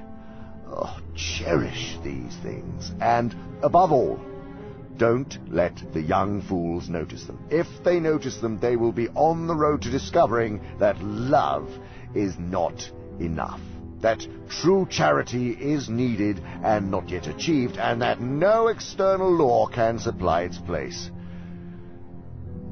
Oh, 0.77 0.99
cherish 1.15 1.97
these 2.03 2.35
things, 2.43 2.91
and 2.99 3.33
above 3.63 3.93
all, 3.93 4.19
don't 4.97 5.37
let 5.47 5.81
the 5.93 6.01
young 6.01 6.41
fools 6.41 6.89
notice 6.89 7.23
them. 7.23 7.39
If 7.49 7.67
they 7.85 8.01
notice 8.01 8.37
them, 8.37 8.59
they 8.59 8.75
will 8.75 8.91
be 8.91 9.07
on 9.09 9.47
the 9.47 9.55
road 9.55 9.81
to 9.83 9.89
discovering 9.89 10.61
that 10.79 11.01
love 11.01 11.69
is 12.13 12.37
not 12.37 12.91
enough. 13.19 13.61
That 14.01 14.27
true 14.49 14.85
charity 14.89 15.51
is 15.51 15.87
needed 15.87 16.41
and 16.61 16.91
not 16.91 17.09
yet 17.09 17.27
achieved, 17.27 17.77
and 17.77 18.01
that 18.01 18.19
no 18.19 18.67
external 18.67 19.31
law 19.31 19.67
can 19.67 19.97
supply 19.97 20.41
its 20.41 20.57
place. 20.57 21.09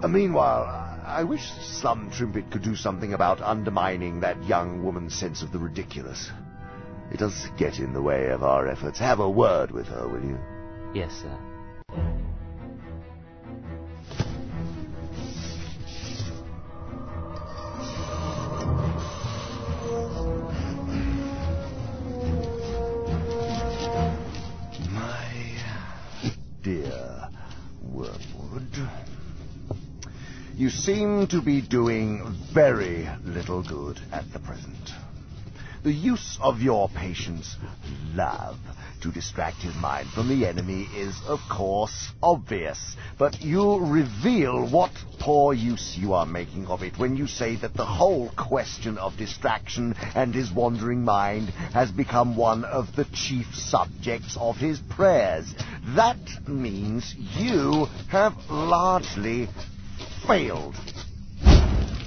Uh, 0.01 0.09
meanwhile, 0.09 0.63
I 1.05 1.23
wish 1.23 1.41
Slumtrimpet 1.81 2.51
could 2.51 2.63
do 2.63 2.75
something 2.75 3.13
about 3.13 3.41
undermining 3.41 4.19
that 4.19 4.43
young 4.43 4.83
woman's 4.83 5.15
sense 5.15 5.41
of 5.41 5.53
the 5.53 5.59
ridiculous. 5.59 6.29
It 7.13 7.19
does 7.19 7.47
get 7.59 7.77
in 7.77 7.93
the 7.93 8.01
way 8.01 8.29
of 8.29 8.41
our 8.41 8.67
efforts. 8.67 8.97
Have 8.97 9.19
a 9.19 9.29
word 9.29 9.69
with 9.69 9.85
her, 9.85 10.07
will 10.07 10.23
you? 10.23 10.39
Yes, 10.95 11.11
sir. 11.21 11.37
My 24.89 25.61
dear 26.63 27.29
Wormwood, 27.83 28.89
you 30.55 30.71
seem 30.71 31.27
to 31.27 31.43
be 31.43 31.61
doing 31.61 32.35
very 32.51 33.07
little 33.23 33.61
good 33.61 33.99
at 34.11 34.33
the 34.33 34.39
present. 34.39 34.82
The 35.83 35.91
use 35.91 36.39
of 36.41 36.61
your 36.61 36.87
patient's 36.87 37.57
love 38.15 38.57
to 39.01 39.11
distract 39.11 39.57
his 39.57 39.75
mind 39.75 40.07
from 40.11 40.29
the 40.29 40.47
enemy 40.47 40.87
is, 40.95 41.13
of 41.27 41.41
course, 41.51 42.13
obvious, 42.23 42.95
but 43.17 43.41
you 43.41 43.79
reveal 43.79 44.65
what 44.69 44.91
poor 45.19 45.53
use 45.53 45.97
you 45.97 46.13
are 46.13 46.25
making 46.25 46.67
of 46.67 46.83
it 46.83 46.97
when 46.97 47.17
you 47.17 47.27
say 47.27 47.57
that 47.57 47.73
the 47.73 47.85
whole 47.85 48.29
question 48.37 48.97
of 48.97 49.17
distraction 49.17 49.93
and 50.15 50.33
his 50.33 50.53
wandering 50.53 51.03
mind 51.03 51.49
has 51.73 51.91
become 51.91 52.37
one 52.37 52.63
of 52.63 52.95
the 52.95 53.05
chief 53.13 53.53
subjects 53.53 54.37
of 54.39 54.55
his 54.55 54.79
prayers. 54.79 55.53
That 55.97 56.47
means 56.47 57.13
you 57.17 57.87
have 58.07 58.35
largely 58.49 59.49
failed. 60.25 60.75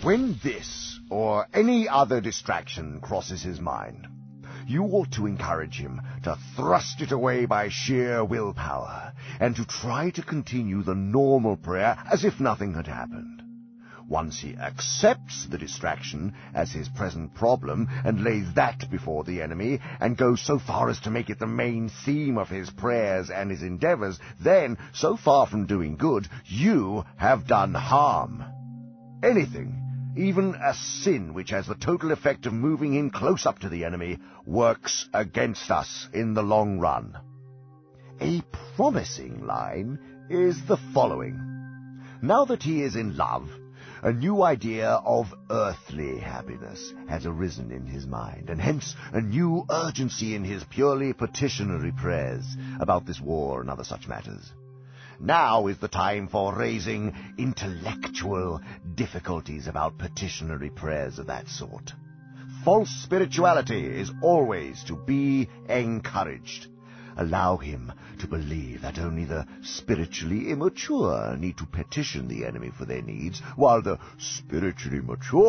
When 0.03 0.39
this 0.43 0.86
or 1.11 1.47
any 1.55 1.89
other 1.89 2.21
distraction 2.21 3.01
crosses 3.01 3.43
his 3.43 3.61
mind, 3.61 4.07
you 4.67 4.83
ought 4.83 5.13
to 5.13 5.27
encourage 5.27 5.79
him 5.79 6.01
to 6.25 6.37
thrust 6.57 7.01
it 7.01 7.13
away 7.13 7.47
by 7.47 7.69
sheer 7.69 8.25
willpower 8.25 9.13
and 9.39 9.55
to 9.55 9.65
try 9.65 10.11
to 10.11 10.23
continue 10.23 10.83
the 10.83 10.95
normal 10.95 11.57
prayer 11.57 11.97
as 12.11 12.25
if 12.25 12.41
nothing 12.41 12.75
had 12.75 12.87
happened. 12.87 13.43
Once 14.09 14.41
he 14.41 14.57
accepts 14.57 15.47
the 15.47 15.59
distraction 15.59 16.33
as 16.55 16.71
his 16.71 16.89
present 16.89 17.35
problem 17.35 17.89
and 18.05 18.23
lays 18.23 18.47
that 18.55 18.89
before 18.89 19.25
the 19.25 19.43
enemy 19.43 19.81
and 20.01 20.17
goes 20.17 20.41
so 20.41 20.59
far 20.61 20.89
as 20.89 21.01
to 21.01 21.11
make 21.11 21.29
it 21.29 21.41
the 21.41 21.47
main 21.47 21.89
theme 22.05 22.39
of 22.39 22.49
his 22.49 22.71
prayers 22.71 23.31
and 23.31 23.51
his 23.51 23.63
endeavors, 23.63 24.19
then, 24.41 24.79
so 24.93 25.17
far 25.17 25.47
from 25.47 25.67
doing 25.67 25.97
good, 25.97 26.29
you 26.45 27.05
have 27.17 27.49
done 27.49 27.75
harm. 27.75 28.45
Anything 29.25 29.86
even 30.17 30.55
a 30.55 30.75
sin 30.75 31.35
which 31.35 31.51
has 31.51 31.67
the 31.67 31.75
total 31.75 32.13
effect 32.13 32.47
of 32.47 32.53
moving 32.53 32.95
him 32.95 33.11
close 33.11 33.47
up 33.47 33.59
to 33.61 33.69
the 33.69 33.85
enemy, 33.85 34.19
works 34.47 35.09
against 35.13 35.71
us 35.71 36.09
in 36.13 36.35
the 36.35 36.43
long 36.43 36.79
run. 36.79 37.17
A 38.21 38.43
promising 38.77 39.47
line 39.47 39.99
is 40.31 40.65
the 40.67 40.79
following. 40.95 41.39
Now 42.23 42.47
that 42.47 42.63
he 42.63 42.83
is 42.83 42.97
in 42.97 43.17
love, 43.17 43.49
a 44.03 44.13
new 44.13 44.43
idea 44.43 44.89
of 44.89 45.35
earthly 45.51 46.19
happiness 46.19 46.93
has 47.09 47.27
arisen 47.27 47.71
in 47.71 47.87
his 47.87 48.07
mind, 48.07 48.49
and 48.49 48.61
hence 48.61 48.95
a 49.13 49.21
new 49.21 49.67
urgency 49.71 50.35
in 50.35 50.45
his 50.45 50.65
purely 50.65 51.13
petitionary 51.13 51.93
prayers 51.93 52.45
about 52.81 53.05
this 53.05 53.21
war 53.21 53.61
and 53.61 53.71
other 53.71 53.85
such 53.85 54.09
matters. 54.09 54.53
Now 55.19 55.67
is 55.67 55.79
the 55.79 55.89
time 55.89 56.29
for 56.29 56.55
raising 56.55 57.15
intellectual 57.39 58.61
difficulties 58.95 59.67
about 59.67 59.99
petitionary 59.99 60.71
prayers 60.71 61.19
of 61.19 61.27
that 61.27 61.49
sort. 61.49 61.93
False 62.65 62.91
spirituality 62.91 63.87
is 63.87 64.11
always 64.23 64.85
to 64.85 64.97
be 64.97 65.49
encouraged. 65.69 66.69
allow 67.17 67.57
him 67.57 67.93
to 68.19 68.27
believe 68.27 68.83
that 68.83 68.99
only 68.99 69.25
the 69.25 69.47
spiritually 69.63 70.51
immature 70.51 71.37
need 71.37 71.57
to 71.57 71.67
petition 71.67 72.29
the 72.29 72.45
enemy 72.45 72.71
for 72.77 72.85
their 72.85 73.03
needs, 73.03 73.41
while 73.57 73.83
the 73.83 73.99
spiritually 74.19 75.01
mature 75.01 75.43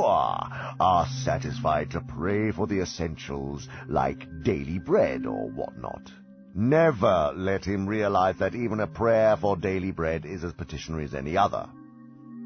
are 0.80 1.08
satisfied 1.24 1.92
to 1.92 2.02
pray 2.02 2.52
for 2.52 2.68
the 2.68 2.80
essentials 2.80 3.68
like 3.88 4.44
daily 4.44 4.80
bread 4.80 5.26
or 5.26 5.50
whatnot. 5.50 6.12
Never 6.56 7.32
let 7.36 7.66
him 7.66 7.88
realize 7.88 8.38
that 8.38 8.56
even 8.56 8.80
a 8.80 8.88
prayer 8.88 9.38
for 9.38 9.56
daily 9.56 9.92
bread 9.92 10.26
is 10.26 10.44
as 10.44 10.54
petitionary 10.54 11.06
as 11.06 11.14
any 11.14 11.38
other. 11.38 11.68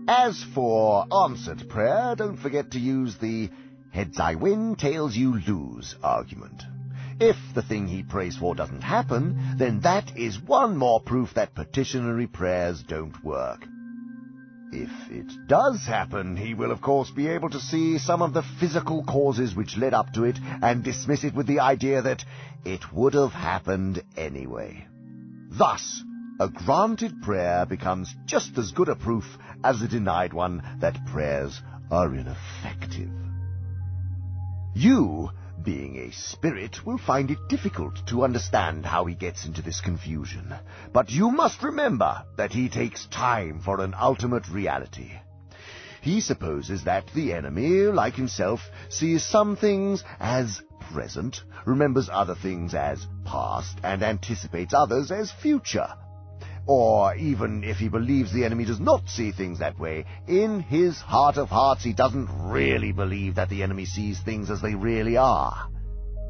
As 0.08 0.44
for 0.56 1.06
answered 1.14 1.70
prayer, 1.70 2.16
don't 2.16 2.38
forget 2.38 2.72
to 2.72 2.80
use 2.80 3.18
the 3.18 3.50
heads 3.92 4.20
I 4.20 4.36
win, 4.36 4.76
tails 4.76 5.16
you 5.16 5.40
lose 5.40 5.96
argument. 6.04 6.64
If 7.20 7.38
the 7.54 7.62
thing 7.62 7.88
he 7.88 8.04
prays 8.04 8.36
for 8.36 8.56
doesn't 8.56 8.82
happen, 8.82 9.56
then 9.58 9.82
that 9.82 10.18
is 10.18 10.42
one 10.42 10.76
more 10.76 11.00
proof 11.00 11.36
that 11.36 11.54
petitionary 11.54 12.28
prayers 12.28 12.82
don't 12.82 13.24
work. 13.24 13.64
If 14.74 14.90
it 15.11 15.48
does 15.48 15.85
happen, 15.85 16.38
he 16.38 16.53
will 16.53 16.72
of 16.72 16.82
course 16.82 17.11
be 17.11 17.27
able 17.27 17.50
to 17.50 17.59
see 17.59 17.98
some 17.98 18.22
of 18.22 18.33
the 18.33 18.43
physical 18.59 19.03
causes 19.03 19.53
which 19.53 19.77
led 19.77 19.93
up 19.93 20.14
to 20.14 20.24
it 20.24 20.40
and 20.61 20.82
dismiss 20.82 21.25
it 21.25 21.35
with 21.35 21.45
the 21.45 21.59
idea 21.59 22.01
that 22.01 22.24
it 22.64 22.93
would 22.93 23.14
have 23.14 23.33
happened 23.33 24.01
anyway. 24.16 24.88
Thus, 25.50 26.03
a 26.40 26.48
granted 26.48 27.22
prayer 27.22 27.66
becomes 27.66 28.16
just 28.25 28.58
as 28.58 28.72
good 28.72 28.88
a 28.88 28.95
proof 28.95 29.25
as 29.61 29.82
a 29.82 29.90
denied 29.90 30.32
one 30.32 30.64
that 30.80 31.06
prayers 31.08 31.61
are 31.91 32.16
ineffective. 32.16 33.11
You, 34.74 35.32
being 35.64 35.98
a 35.98 36.11
spirit, 36.11 36.85
will 36.85 36.98
find 36.98 37.31
it 37.31 37.48
difficult 37.48 38.06
to 38.07 38.23
understand 38.23 38.85
how 38.85 39.06
he 39.06 39.15
gets 39.15 39.45
into 39.45 39.61
this 39.61 39.81
confusion. 39.81 40.53
But 40.93 41.09
you 41.09 41.31
must 41.31 41.64
remember 41.64 42.23
that 42.38 42.51
he 42.51 42.69
takes 42.69 43.06
time 43.07 43.59
for 43.59 43.81
an 43.81 43.93
ultimate 43.99 44.48
reality. 44.49 45.11
He 46.01 46.19
supposes 46.22 46.83
that 46.85 47.06
the 47.14 47.33
enemy, 47.33 47.83
like 47.83 48.15
himself, 48.15 48.59
sees 48.90 49.23
some 49.23 49.56
things 49.56 50.03
as 50.19 50.61
present, 50.91 51.41
remembers 51.65 52.09
other 52.11 52.35
things 52.35 52.73
as 52.73 53.06
past, 53.23 53.77
and 53.83 54.01
anticipates 54.01 54.73
others 54.73 55.11
as 55.11 55.31
future. 55.31 55.88
Or 56.67 57.15
even 57.15 57.64
if 57.64 57.77
he 57.77 57.90
believes 57.90 58.31
the 58.31 58.45
enemy 58.45 58.65
does 58.65 58.80
not 58.80 59.09
see 59.09 59.31
things 59.31 59.59
that 59.59 59.80
way, 59.80 60.06
in 60.27 60.59
his 60.61 60.99
heart 60.99 61.38
of 61.38 61.49
hearts 61.49 61.83
he 61.83 61.93
doesn't 61.93 62.30
really 62.51 62.91
believe 62.91 63.35
that 63.35 63.49
the 63.49 63.64
enemy 63.64 63.85
sees 63.85 64.19
things 64.19 64.49
as 64.51 64.61
they 64.61 64.75
really 64.75 65.17
are. 65.17 65.67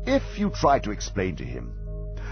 If 0.06 0.40
you 0.40 0.50
try 0.50 0.80
to 0.80 0.92
explain 0.92 1.36
to 1.36 1.44
him 1.44 1.74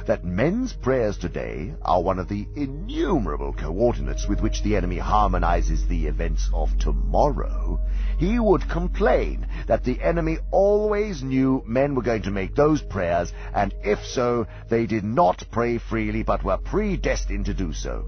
that 0.08 0.24
men's 0.26 0.74
prayers 0.74 1.18
today 1.18 1.74
are 1.84 2.02
one 2.02 2.18
of 2.18 2.28
the 2.28 2.48
innumerable 2.56 3.54
coordinates 3.54 4.28
with 4.28 4.42
which 4.42 4.64
the 4.64 4.76
enemy 4.76 4.98
harmonizes 4.98 5.86
the 5.88 6.08
events 6.08 6.50
of 6.54 6.76
tomorrow, 6.80 7.80
he 8.20 8.38
would 8.38 8.70
complain 8.70 9.48
that 9.68 9.86
the 9.86 10.02
enemy 10.02 10.38
always 10.52 11.24
knew 11.24 11.64
men 11.66 11.96
were 11.96 12.02
going 12.02 12.22
to 12.24 12.32
make 12.32 12.54
those 12.54 12.82
prayers, 12.82 13.32
and 13.56 13.74
if 13.82 14.04
so, 14.06 14.46
they 14.68 14.86
did 14.86 15.06
not 15.06 15.42
pray 15.52 15.78
freely 15.78 16.22
but 16.22 16.44
were 16.44 16.58
predestined 16.58 17.46
to 17.46 17.54
do 17.54 17.72
so. 17.72 18.06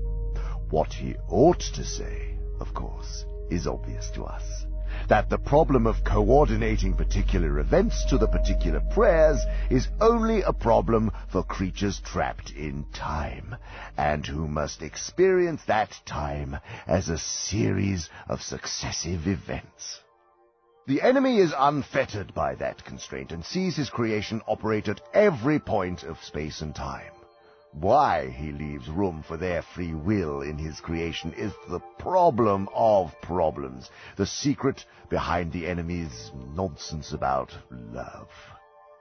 What 0.70 0.92
he 0.92 1.16
ought 1.30 1.62
to 1.62 1.86
say, 1.86 2.36
of 2.60 2.74
course, 2.74 3.26
is 3.50 3.66
obvious 3.66 4.10
to 4.12 4.26
us 4.26 4.61
that 5.12 5.30
the 5.30 5.38
problem 5.38 5.86
of 5.86 6.06
coordinating 6.06 6.94
particular 6.94 7.60
events 7.60 8.06
to 8.06 8.18
the 8.18 8.30
particular 8.30 8.80
prayers 8.94 9.46
is 9.70 9.90
only 10.00 10.42
a 10.44 10.54
problem 10.54 11.12
for 11.30 11.44
creatures 11.44 12.00
trapped 12.06 12.52
in 12.52 12.86
time, 12.94 13.54
and 13.98 14.26
who 14.26 14.48
must 14.48 14.82
experience 14.82 15.62
that 15.68 15.94
time 16.06 16.56
as 16.88 17.10
a 17.10 17.18
series 17.18 18.10
of 18.30 18.42
successive 18.42 19.28
events. 19.28 20.00
The 20.88 21.02
enemy 21.02 21.40
is 21.40 21.54
unfettered 21.58 22.34
by 22.34 22.56
that 22.56 22.86
constraint 22.86 23.34
and 23.34 23.44
sees 23.44 23.76
his 23.76 23.90
creation 23.90 24.42
operate 24.48 24.88
at 24.88 25.02
every 25.14 25.60
point 25.60 26.04
of 26.04 26.24
space 26.24 26.62
and 26.62 26.74
time. 26.74 27.12
Why 27.74 28.30
he 28.30 28.52
leaves 28.52 28.90
room 28.90 29.24
for 29.26 29.38
their 29.38 29.62
free 29.62 29.94
will 29.94 30.42
in 30.42 30.58
his 30.58 30.82
creation 30.82 31.34
is 31.34 31.54
the 31.70 31.80
problem 31.98 32.68
of 32.74 33.14
problems, 33.22 33.90
the 34.18 34.26
secret 34.26 34.86
behind 35.10 35.54
the 35.54 35.68
enemy's 35.68 36.32
nonsense 36.54 37.14
about 37.14 37.52
love. 37.72 38.28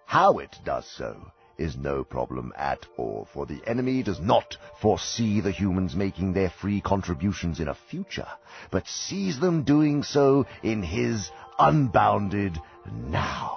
How 0.07 0.39
it 0.39 0.57
does 0.65 0.87
so 0.87 1.33
is 1.59 1.77
no 1.77 2.05
problem 2.05 2.53
at 2.57 2.87
all, 2.97 3.29
for 3.35 3.45
the 3.45 3.61
enemy 3.67 4.03
does 4.03 4.21
not 4.21 4.57
foresee 4.81 5.41
the 5.41 5.51
humans 5.51 5.95
making 5.95 6.33
their 6.33 6.51
free 6.51 6.81
contributions 6.81 7.61
in 7.61 7.69
a 7.69 7.75
future, 7.75 8.29
but 8.71 8.87
sees 8.87 9.39
them 9.41 9.65
doing 9.65 10.03
so 10.05 10.47
in 10.63 10.83
his 10.83 11.31
unbounded 11.59 12.57
now. 12.87 13.57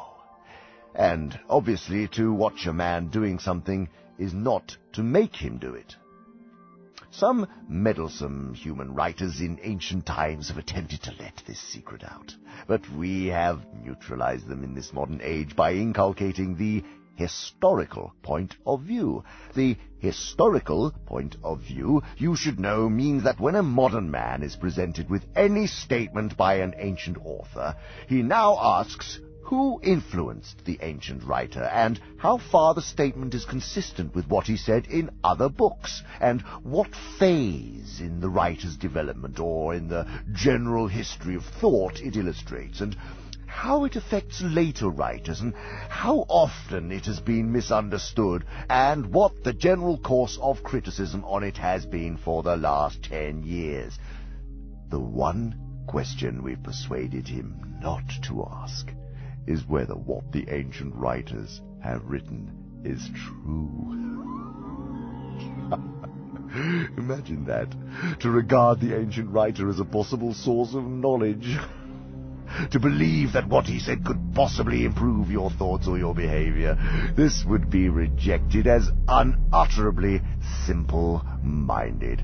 And 0.96 1.40
obviously 1.50 2.08
to 2.10 2.34
watch 2.34 2.66
a 2.66 2.74
man 2.74 3.08
doing 3.08 3.40
something 3.40 3.90
is 4.18 4.34
not 4.34 4.78
to 4.94 5.04
make 5.04 5.36
him 5.36 5.58
do 5.58 5.74
it. 5.74 5.96
Some 7.12 7.48
meddlesome 7.68 8.56
human 8.56 8.96
writers 8.96 9.40
in 9.40 9.60
ancient 9.62 10.06
times 10.06 10.48
have 10.48 10.58
attempted 10.58 11.04
to 11.04 11.14
let 11.20 11.44
this 11.46 11.60
secret 11.60 12.04
out, 12.04 12.36
but 12.68 12.90
we 12.90 13.28
have 13.28 13.62
neutralized 13.84 14.48
them 14.48 14.64
in 14.64 14.74
this 14.74 14.92
modern 14.92 15.22
age 15.22 15.56
by 15.56 15.74
inculcating 15.74 16.56
the 16.56 16.84
historical 17.16 18.14
point 18.24 18.56
of 18.66 18.82
view. 18.82 19.24
The 19.56 19.78
historical 20.00 20.92
point 21.06 21.36
of 21.44 21.62
view, 21.62 22.02
you 22.18 22.36
should 22.36 22.60
know, 22.60 22.90
means 22.90 23.24
that 23.24 23.40
when 23.40 23.56
a 23.56 23.64
modern 23.64 24.10
man 24.10 24.42
is 24.42 24.56
presented 24.56 25.10
with 25.10 25.24
any 25.36 25.68
statement 25.68 26.36
by 26.36 26.56
an 26.56 26.74
ancient 26.78 27.18
author, 27.24 27.76
he 28.08 28.24
now 28.24 28.58
asks, 28.60 29.20
who 29.44 29.80
influenced 29.84 30.64
the 30.64 30.80
ancient 30.82 31.24
writer, 31.24 31.64
and 31.64 32.00
how 32.18 32.38
far 32.38 32.74
the 32.74 32.82
statement 32.82 33.34
is 33.34 33.46
consistent 33.46 34.16
with 34.16 34.28
what 34.28 34.48
he 34.48 34.56
said 34.56 34.86
in 34.88 35.10
other 35.24 35.50
books, 35.50 36.02
and 36.22 36.42
what 36.64 36.96
phase 37.20 38.00
in 38.00 38.22
the 38.22 38.30
writer's 38.30 38.78
development 38.78 39.40
or 39.40 39.74
in 39.74 39.90
the 39.90 40.08
general 40.32 40.88
history 40.88 41.36
of 41.36 41.44
thought 41.44 42.00
it 42.00 42.16
illustrates, 42.16 42.80
and 42.80 42.96
how 43.46 43.84
it 43.84 43.96
affects 43.96 44.42
later 44.42 44.90
writers, 44.90 45.42
and 45.42 45.54
how 45.90 46.26
often 46.30 46.92
it 46.92 47.06
has 47.06 47.20
been 47.20 47.52
misunderstood, 47.52 48.46
and 48.70 49.06
what 49.14 49.44
the 49.44 49.54
general 49.54 49.98
course 49.98 50.40
of 50.42 50.64
criticism 50.64 51.24
on 51.26 51.44
it 51.44 51.58
has 51.58 51.86
been 51.86 52.18
for 52.18 52.44
the 52.44 52.56
last 52.56 53.04
ten 53.04 53.44
years. 53.44 54.00
The 54.90 55.00
one 55.00 55.60
question 55.86 56.44
we've 56.44 56.64
persuaded 56.64 57.28
him 57.28 57.78
not 57.82 58.04
to 58.24 58.48
ask 58.50 58.88
is 59.48 59.68
whether 59.68 59.94
what 59.94 60.32
the 60.32 60.46
ancient 60.50 60.96
writers 60.96 61.62
have 61.82 62.04
written 62.06 62.82
is 62.84 63.10
true. 63.16 63.94
Imagine 66.98 67.46
that. 67.46 67.74
To 68.22 68.30
regard 68.30 68.80
the 68.80 68.96
ancient 68.98 69.30
writer 69.32 69.70
as 69.70 69.80
a 69.80 69.86
possible 69.86 70.34
source 70.34 70.74
of 70.76 70.84
knowledge. 70.84 71.58
To 72.72 72.80
believe 72.80 73.34
that 73.34 73.48
what 73.48 73.66
he 73.66 73.80
said 73.80 74.06
could 74.06 74.20
possibly 74.36 74.86
improve 74.86 75.32
your 75.32 75.50
thoughts 75.50 75.88
or 75.88 75.98
your 75.98 76.14
behavior. 76.14 76.78
This 77.16 77.44
would 77.48 77.72
be 77.72 77.90
rejected 77.90 78.68
as 78.68 78.90
unutterably 79.08 80.22
simple-minded. 80.68 82.24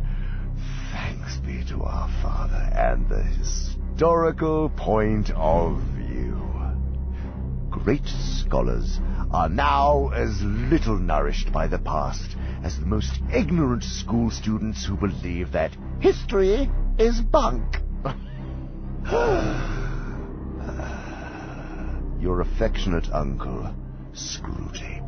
Thanks 0.91 1.37
be 1.37 1.63
to 1.69 1.83
our 1.83 2.09
Father 2.21 2.69
and 2.75 3.09
the 3.09 3.23
historical 3.23 4.69
point 4.69 5.31
of 5.31 5.81
view 5.95 6.48
great 7.83 8.05
scholars 8.05 8.99
are 9.31 9.49
now 9.49 10.09
as 10.09 10.41
little 10.41 10.97
nourished 10.97 11.51
by 11.51 11.67
the 11.67 11.79
past 11.79 12.35
as 12.63 12.79
the 12.79 12.85
most 12.85 13.19
ignorant 13.33 13.83
school 13.83 14.29
students 14.29 14.85
who 14.85 14.97
believe 14.97 15.51
that 15.51 15.75
history 15.99 16.69
is 16.97 17.21
bunk. 17.21 17.77
Your 22.21 22.41
affectionate 22.41 23.07
uncle, 23.13 23.73
Screwtape. 24.13 24.99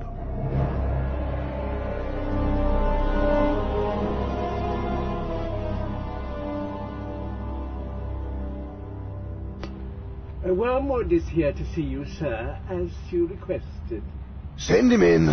Uh, 10.44 10.53
Wormwood 10.56 11.11
is 11.14 11.28
here 11.30 11.53
to 11.53 11.66
see 11.74 11.84
you, 11.84 12.03
sir, 12.18 12.58
as 12.68 12.90
you 13.11 13.28
requested. 13.28 14.02
Send 14.58 14.92
him 14.92 15.03
in. 15.03 15.30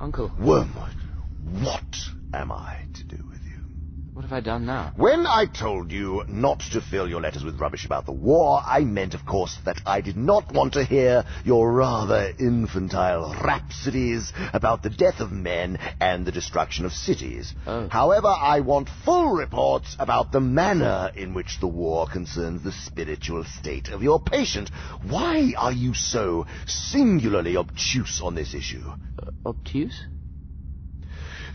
Uncle. 0.00 0.32
Wormwood, 0.40 0.96
what 1.60 1.96
am 2.34 2.50
I 2.50 2.78
to 2.94 3.04
do 3.04 3.16
with 3.18 3.26
you? 3.26 3.31
What 4.22 4.30
have 4.30 4.36
I 4.36 4.40
done 4.40 4.66
now? 4.66 4.92
When 4.94 5.26
I 5.26 5.46
told 5.46 5.90
you 5.90 6.22
not 6.28 6.60
to 6.70 6.80
fill 6.80 7.08
your 7.08 7.20
letters 7.20 7.42
with 7.42 7.58
rubbish 7.58 7.84
about 7.84 8.06
the 8.06 8.12
war, 8.12 8.62
I 8.64 8.84
meant, 8.84 9.14
of 9.14 9.26
course, 9.26 9.58
that 9.64 9.80
I 9.84 10.00
did 10.00 10.16
not 10.16 10.52
want 10.52 10.74
to 10.74 10.84
hear 10.84 11.24
your 11.44 11.72
rather 11.72 12.32
infantile 12.38 13.34
rhapsodies 13.42 14.32
about 14.52 14.84
the 14.84 14.90
death 14.90 15.18
of 15.18 15.32
men 15.32 15.76
and 16.00 16.24
the 16.24 16.30
destruction 16.30 16.84
of 16.84 16.92
cities. 16.92 17.52
Oh. 17.66 17.88
However, 17.88 18.28
I 18.28 18.60
want 18.60 18.90
full 19.04 19.32
reports 19.32 19.96
about 19.98 20.30
the 20.30 20.40
manner 20.40 21.10
in 21.16 21.34
which 21.34 21.58
the 21.58 21.66
war 21.66 22.06
concerns 22.06 22.62
the 22.62 22.70
spiritual 22.70 23.42
state 23.42 23.88
of 23.88 24.04
your 24.04 24.20
patient. 24.20 24.70
Why 25.02 25.52
are 25.58 25.72
you 25.72 25.94
so 25.94 26.46
singularly 26.66 27.56
obtuse 27.56 28.20
on 28.22 28.36
this 28.36 28.54
issue? 28.54 28.84
Uh, 29.18 29.48
obtuse? 29.48 30.00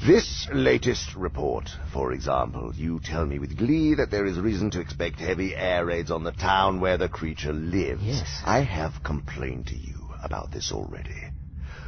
This 0.05 0.47
latest 0.53 1.15
report, 1.15 1.69
for 1.91 2.13
example, 2.13 2.71
you 2.75 2.99
tell 3.03 3.25
me 3.25 3.39
with 3.39 3.57
glee 3.57 3.95
that 3.95 4.11
there 4.11 4.27
is 4.27 4.39
reason 4.39 4.69
to 4.71 4.79
expect 4.79 5.19
heavy 5.19 5.55
air 5.55 5.85
raids 5.85 6.11
on 6.11 6.23
the 6.23 6.31
town 6.31 6.79
where 6.79 6.97
the 6.97 7.09
creature 7.09 7.51
lives. 7.51 8.03
Yes. 8.03 8.41
I 8.45 8.59
have 8.59 9.03
complained 9.03 9.67
to 9.67 9.75
you 9.75 9.95
about 10.23 10.51
this 10.51 10.71
already. 10.71 11.15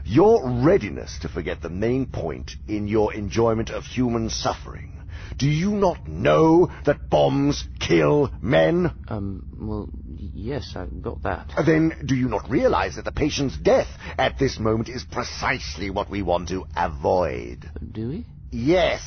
Your 0.06 0.64
readiness 0.64 1.20
to 1.20 1.30
forget 1.30 1.62
the 1.62 1.70
main 1.70 2.08
point 2.08 2.56
in 2.68 2.88
your 2.88 3.14
enjoyment 3.14 3.70
of 3.70 3.86
human 3.86 4.30
suffering. 4.32 4.99
Do 5.40 5.48
you 5.48 5.72
not 5.72 6.06
know 6.06 6.70
that 6.86 7.10
bombs 7.10 7.64
kill 7.80 8.32
men? 8.42 8.92
Um, 9.08 9.46
well, 9.58 9.90
yes, 10.06 10.74
I 10.76 10.86
got 10.86 11.24
that. 11.24 11.54
Then 11.66 11.94
do 12.06 12.14
you 12.14 12.28
not 12.28 12.50
realize 12.50 12.98
that 12.98 13.06
the 13.06 13.14
patient's 13.14 13.58
death 13.58 13.88
at 14.18 14.38
this 14.38 14.60
moment 14.60 14.90
is 14.90 15.06
precisely 15.06 15.90
what 15.90 16.10
we 16.10 16.22
want 16.22 16.50
to 16.50 16.66
avoid? 16.76 17.70
Do 17.92 18.10
we? 18.10 18.26
Yes. 18.52 19.02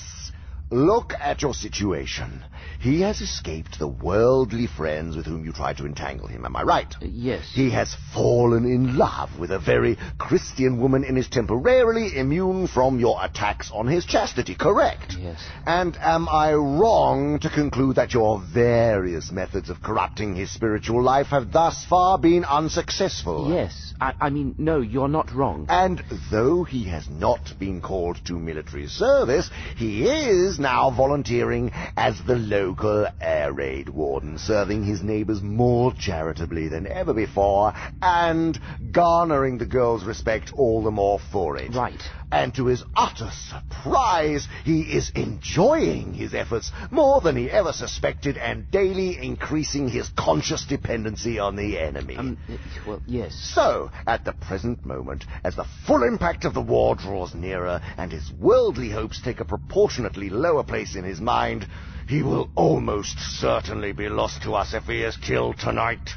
Look 0.73 1.13
at 1.21 1.43
your 1.43 1.53
situation. 1.53 2.43
He 2.81 3.03
has 3.03 3.21
escaped 3.21 3.79
the 3.79 3.87
worldly 3.87 4.67
friends 4.67 5.17
with 5.17 5.27
whom 5.27 5.45
you 5.45 5.53
tried 5.53 5.77
to 5.77 5.87
entangle 5.87 6.27
him, 6.27 6.47
am 6.47 6.57
I 6.57 6.63
right? 6.63 6.93
Uh, 7.01 7.05
yes. 7.05 7.45
He 7.53 7.71
has 7.71 7.95
fallen 8.15 8.65
in 8.65 8.97
love 8.97 9.39
with 9.39 9.51
a 9.51 9.59
very 9.59 9.99
Christian 10.19 10.81
woman 10.81 11.05
and 11.05 11.19
is 11.19 11.29
temporarily 11.29 12.17
immune 12.17 12.67
from 12.67 12.99
your 12.99 13.23
attacks 13.23 13.71
on 13.71 13.87
his 13.87 14.07
chastity, 14.07 14.55
correct? 14.55 15.15
Yes. 15.17 15.39
And 15.67 15.97
am 16.01 16.27
I 16.29 16.55
wrong 16.55 17.39
to 17.41 17.51
conclude 17.51 17.97
that 17.97 18.15
your 18.15 18.43
various 18.53 19.31
methods 19.31 19.69
of 19.69 19.83
corrupting 19.83 20.35
his 20.35 20.51
spiritual 20.51 21.03
life 21.03 21.27
have 21.27 21.53
thus 21.53 21.85
far 21.85 22.19
been 22.19 22.45
unsuccessful? 22.45 23.53
Yes. 23.53 23.95
I, 24.01 24.15
I 24.21 24.31
mean, 24.31 24.55
no, 24.59 24.81
you're 24.81 25.07
not 25.07 25.33
wrong. 25.33 25.67
And 25.69 26.03
though 26.31 26.65
he 26.65 26.85
has 26.85 27.09
not 27.09 27.53
been 27.61 27.81
called 27.81 28.19
to 28.25 28.33
military 28.33 28.89
service, 28.89 29.51
he 29.77 30.09
is 30.09 30.59
now 30.63 30.91
volunteering 30.91 31.71
as 31.97 32.19
the 32.27 32.37
local 32.37 33.07
air 33.21 33.53
raid 33.53 33.89
warden, 33.89 34.39
serving 34.39 34.85
his 34.85 35.03
neighbors 35.03 35.43
more 35.43 35.93
charitably 35.93 36.69
than 36.69 36.87
ever 36.87 37.13
before, 37.13 37.75
and 38.01 38.59
garnering 38.93 39.59
the 39.59 39.67
girl's 39.67 40.05
respect 40.05 40.53
all 40.57 40.83
the 40.83 40.91
more 40.91 41.19
for 41.31 41.57
it. 41.57 41.75
Right. 41.75 42.03
And 42.33 42.55
to 42.55 42.65
his 42.65 42.83
utter 42.97 43.31
surprise, 43.31 44.49
he 44.65 44.81
is 44.81 45.13
enjoying 45.15 46.15
his 46.15 46.33
efforts 46.33 46.73
more 46.91 47.21
than 47.21 47.37
he 47.37 47.51
ever 47.51 47.75
suspected 47.75 48.39
and 48.39 48.71
daily 48.71 49.19
increasing 49.23 49.87
his 49.87 50.09
conscious 50.17 50.65
dependency 50.65 51.39
on 51.39 51.57
the 51.57 51.79
enemy. 51.79 52.17
Um, 52.17 52.39
well, 52.87 53.03
yes. 53.07 53.35
So, 53.35 53.91
at 54.07 54.25
the 54.25 54.33
present 54.33 54.87
moment, 54.87 55.27
as 55.45 55.57
the 55.57 55.67
full 55.87 56.05
impact 56.05 56.47
of 56.47 56.55
the 56.55 56.63
war 56.63 56.95
draws 56.95 57.35
nearer 57.35 57.83
and 57.99 58.11
his 58.11 58.33
worldly 58.41 58.89
hopes 58.89 59.21
take 59.21 59.41
a 59.41 59.45
proportionately 59.45 60.31
lower 60.31 60.65
place 60.65 60.97
in 60.97 61.05
his 61.05 61.21
mind, 61.21 61.67
he 62.09 62.23
will 62.23 62.51
almost 62.55 63.19
certainly 63.19 63.93
be 63.93 64.09
lost 64.09 64.43
to 64.45 64.55
us 64.55 64.73
if 64.73 64.85
he 64.85 65.03
is 65.03 65.19
killed 65.19 65.59
tonight. 65.59 66.09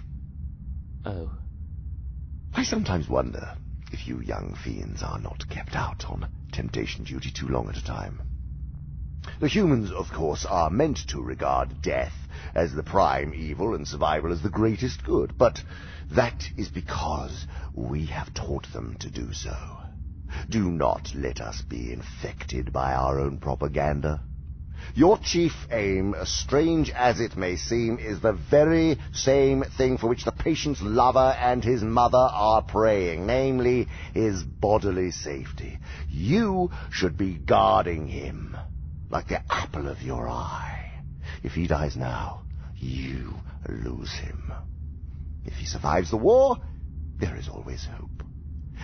Oh. 1.05 1.29
I 2.53 2.63
sometimes 2.63 3.09
wonder 3.09 3.57
if 3.95 4.05
you 4.09 4.19
young 4.19 4.53
fiends 4.61 5.01
are 5.01 5.19
not 5.19 5.47
kept 5.47 5.73
out 5.73 6.03
on 6.09 6.27
temptation 6.51 7.05
duty 7.05 7.31
too 7.31 7.47
long 7.47 7.69
at 7.69 7.77
a 7.77 7.81
time. 7.81 8.21
The 9.39 9.47
humans, 9.47 9.89
of 9.89 10.11
course, 10.11 10.43
are 10.43 10.69
meant 10.69 10.97
to 11.07 11.21
regard 11.21 11.81
death 11.81 12.27
as 12.53 12.73
the 12.73 12.83
prime 12.83 13.33
evil 13.33 13.73
and 13.73 13.87
survival 13.87 14.33
as 14.33 14.41
the 14.41 14.49
greatest 14.49 15.05
good, 15.05 15.37
but 15.37 15.63
that 16.11 16.51
is 16.57 16.67
because 16.67 17.47
we 17.73 18.07
have 18.07 18.33
taught 18.33 18.67
them 18.73 18.97
to 18.99 19.09
do 19.09 19.31
so. 19.31 19.55
Do 20.49 20.69
not 20.69 21.15
let 21.15 21.39
us 21.39 21.61
be 21.61 21.93
infected 21.93 22.73
by 22.73 22.93
our 22.93 23.17
own 23.17 23.37
propaganda. 23.37 24.23
Your 24.93 25.17
chief 25.17 25.67
aim, 25.71 26.15
strange 26.23 26.89
as 26.91 27.19
it 27.19 27.37
may 27.37 27.55
seem, 27.55 27.97
is 27.97 28.19
the 28.19 28.33
very 28.33 28.97
same 29.13 29.63
thing 29.63 29.97
for 29.97 30.07
which 30.07 30.25
the 30.25 30.31
patient's 30.31 30.81
lover 30.81 31.35
and 31.39 31.63
his 31.63 31.81
mother 31.81 32.29
are 32.31 32.61
praying, 32.61 33.25
namely, 33.25 33.87
his 34.13 34.43
bodily 34.43 35.11
safety. 35.11 35.79
You 36.09 36.71
should 36.89 37.17
be 37.17 37.35
guarding 37.35 38.07
him 38.07 38.57
like 39.09 39.27
the 39.27 39.41
apple 39.51 39.87
of 39.87 40.01
your 40.01 40.27
eye. 40.27 40.89
If 41.43 41.53
he 41.53 41.67
dies 41.67 41.95
now, 41.95 42.41
you 42.77 43.35
lose 43.69 44.13
him. 44.13 44.51
If 45.45 45.53
he 45.53 45.65
survives 45.65 46.09
the 46.09 46.17
war, 46.17 46.57
there 47.19 47.37
is 47.37 47.47
always 47.47 47.85
hope. 47.85 48.23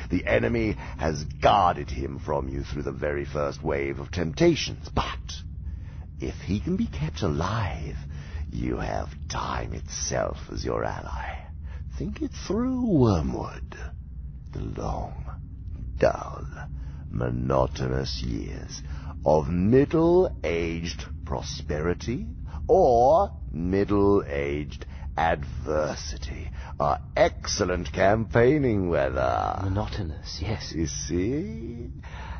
The 0.09 0.25
enemy 0.25 0.77
has 0.97 1.23
guarded 1.41 1.89
him 1.89 2.19
from 2.19 2.47
you 2.49 2.63
through 2.63 2.83
the 2.83 2.91
very 2.91 3.25
first 3.25 3.61
wave 3.63 3.99
of 3.99 4.11
temptations, 4.11 4.89
but 4.93 5.43
if 6.21 6.35
he 6.41 6.59
can 6.59 6.75
be 6.75 6.87
kept 6.87 7.21
alive, 7.21 7.97
you 8.51 8.77
have 8.77 9.09
time 9.29 9.73
itself 9.73 10.37
as 10.51 10.63
your 10.63 10.83
ally. 10.83 11.35
Think 11.97 12.21
it 12.21 12.31
through, 12.31 12.85
Wormwood. 12.85 13.75
The 14.53 14.59
long, 14.59 15.23
dull, 15.97 16.45
monotonous 17.09 18.21
years 18.21 18.81
of 19.25 19.49
middle-aged 19.49 21.05
prosperity 21.25 22.27
or 22.67 23.31
middle-aged 23.51 24.85
adversity 25.17 26.49
are 26.79 26.99
excellent 27.15 27.91
campaigning 27.91 28.89
weather. 28.89 29.59
Monotonous, 29.63 30.39
yes. 30.41 30.73
You 30.75 30.87
see? 30.87 31.89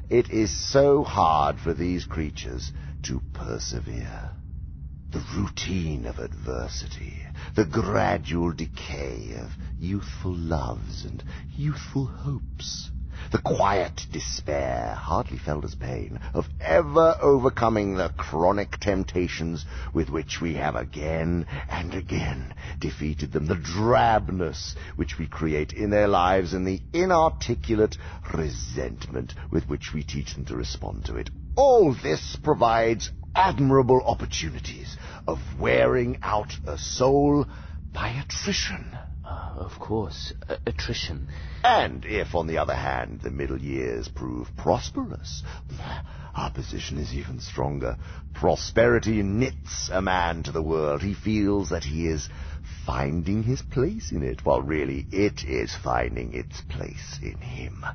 It 0.10 0.30
is 0.30 0.52
so 0.52 1.04
hard 1.04 1.60
for 1.60 1.74
these 1.74 2.06
creatures 2.06 2.72
to 3.04 3.22
persevere. 3.34 4.32
The 5.12 5.24
routine 5.36 6.06
of 6.06 6.20
adversity, 6.20 7.18
the 7.56 7.66
gradual 7.66 8.54
decay 8.54 9.36
of 9.38 9.52
youthful 9.78 10.34
loves 10.34 11.04
and 11.04 11.24
youthful 11.56 12.06
hopes, 12.06 12.92
the 13.32 13.38
quiet 13.38 14.08
despair, 14.12 14.96
hardly 14.96 15.38
felt 15.38 15.66
as 15.66 15.76
pain, 15.76 16.20
of 16.34 16.48
ever 16.60 17.18
overcoming 17.22 17.96
the 17.96 18.10
chronic 18.10 18.80
temptations 18.80 19.66
with 19.94 20.10
which 20.10 20.40
we 20.42 20.54
have 20.56 20.76
again 20.76 21.46
and 21.70 21.94
again 21.94 22.54
defeated 22.80 23.32
them, 23.32 23.48
the 23.48 23.56
drabness 23.56 24.76
which 24.96 25.20
we 25.20 25.28
create 25.28 25.74
in 25.74 25.90
their 25.90 26.08
lives, 26.08 26.54
and 26.54 26.66
the 26.66 26.82
inarticulate 26.94 27.98
resentment 28.34 29.34
with 29.52 29.68
which 29.68 29.94
we 29.94 30.04
teach 30.04 30.34
them 30.34 30.46
to 30.46 30.56
respond 30.56 31.06
to 31.06 31.18
it. 31.18 31.30
All 31.56 31.94
this 31.94 32.38
provides 32.44 33.12
admirable 33.36 34.02
opportunities 34.06 34.96
of 35.28 35.40
wearing 35.60 36.18
out 36.22 36.54
a 36.66 36.78
soul 36.78 37.46
by 37.94 38.10
attrition. 38.10 38.98
Uh, 39.24 39.54
of 39.58 39.80
course, 39.80 40.34
uh, 40.50 40.56
attrition. 40.66 41.28
And 41.64 42.04
if, 42.06 42.36
on 42.36 42.48
the 42.48 42.58
other 42.58 42.76
hand, 42.76 43.22
the 43.22 43.32
middle 43.32 43.60
years 43.60 44.08
prove 44.08 44.48
prosperous, 44.58 45.44
our 46.36 46.52
position 46.52 46.98
is 46.98 47.14
even 47.14 47.40
stronger. 47.40 47.98
Prosperity 48.34 49.22
knits 49.22 49.90
a 49.92 50.02
man 50.02 50.44
to 50.44 50.52
the 50.52 50.62
world. 50.62 51.02
He 51.02 51.14
feels 51.14 51.70
that 51.70 51.84
he 51.84 52.08
is 52.08 52.30
finding 52.86 53.44
his 53.44 53.62
place 53.62 54.12
in 54.12 54.24
it, 54.24 54.46
while 54.46 54.62
really 54.62 55.06
it 55.12 55.44
is 55.44 55.76
finding 55.84 56.34
its 56.34 56.62
place 56.62 57.20
in 57.22 57.38
him. 57.38 57.86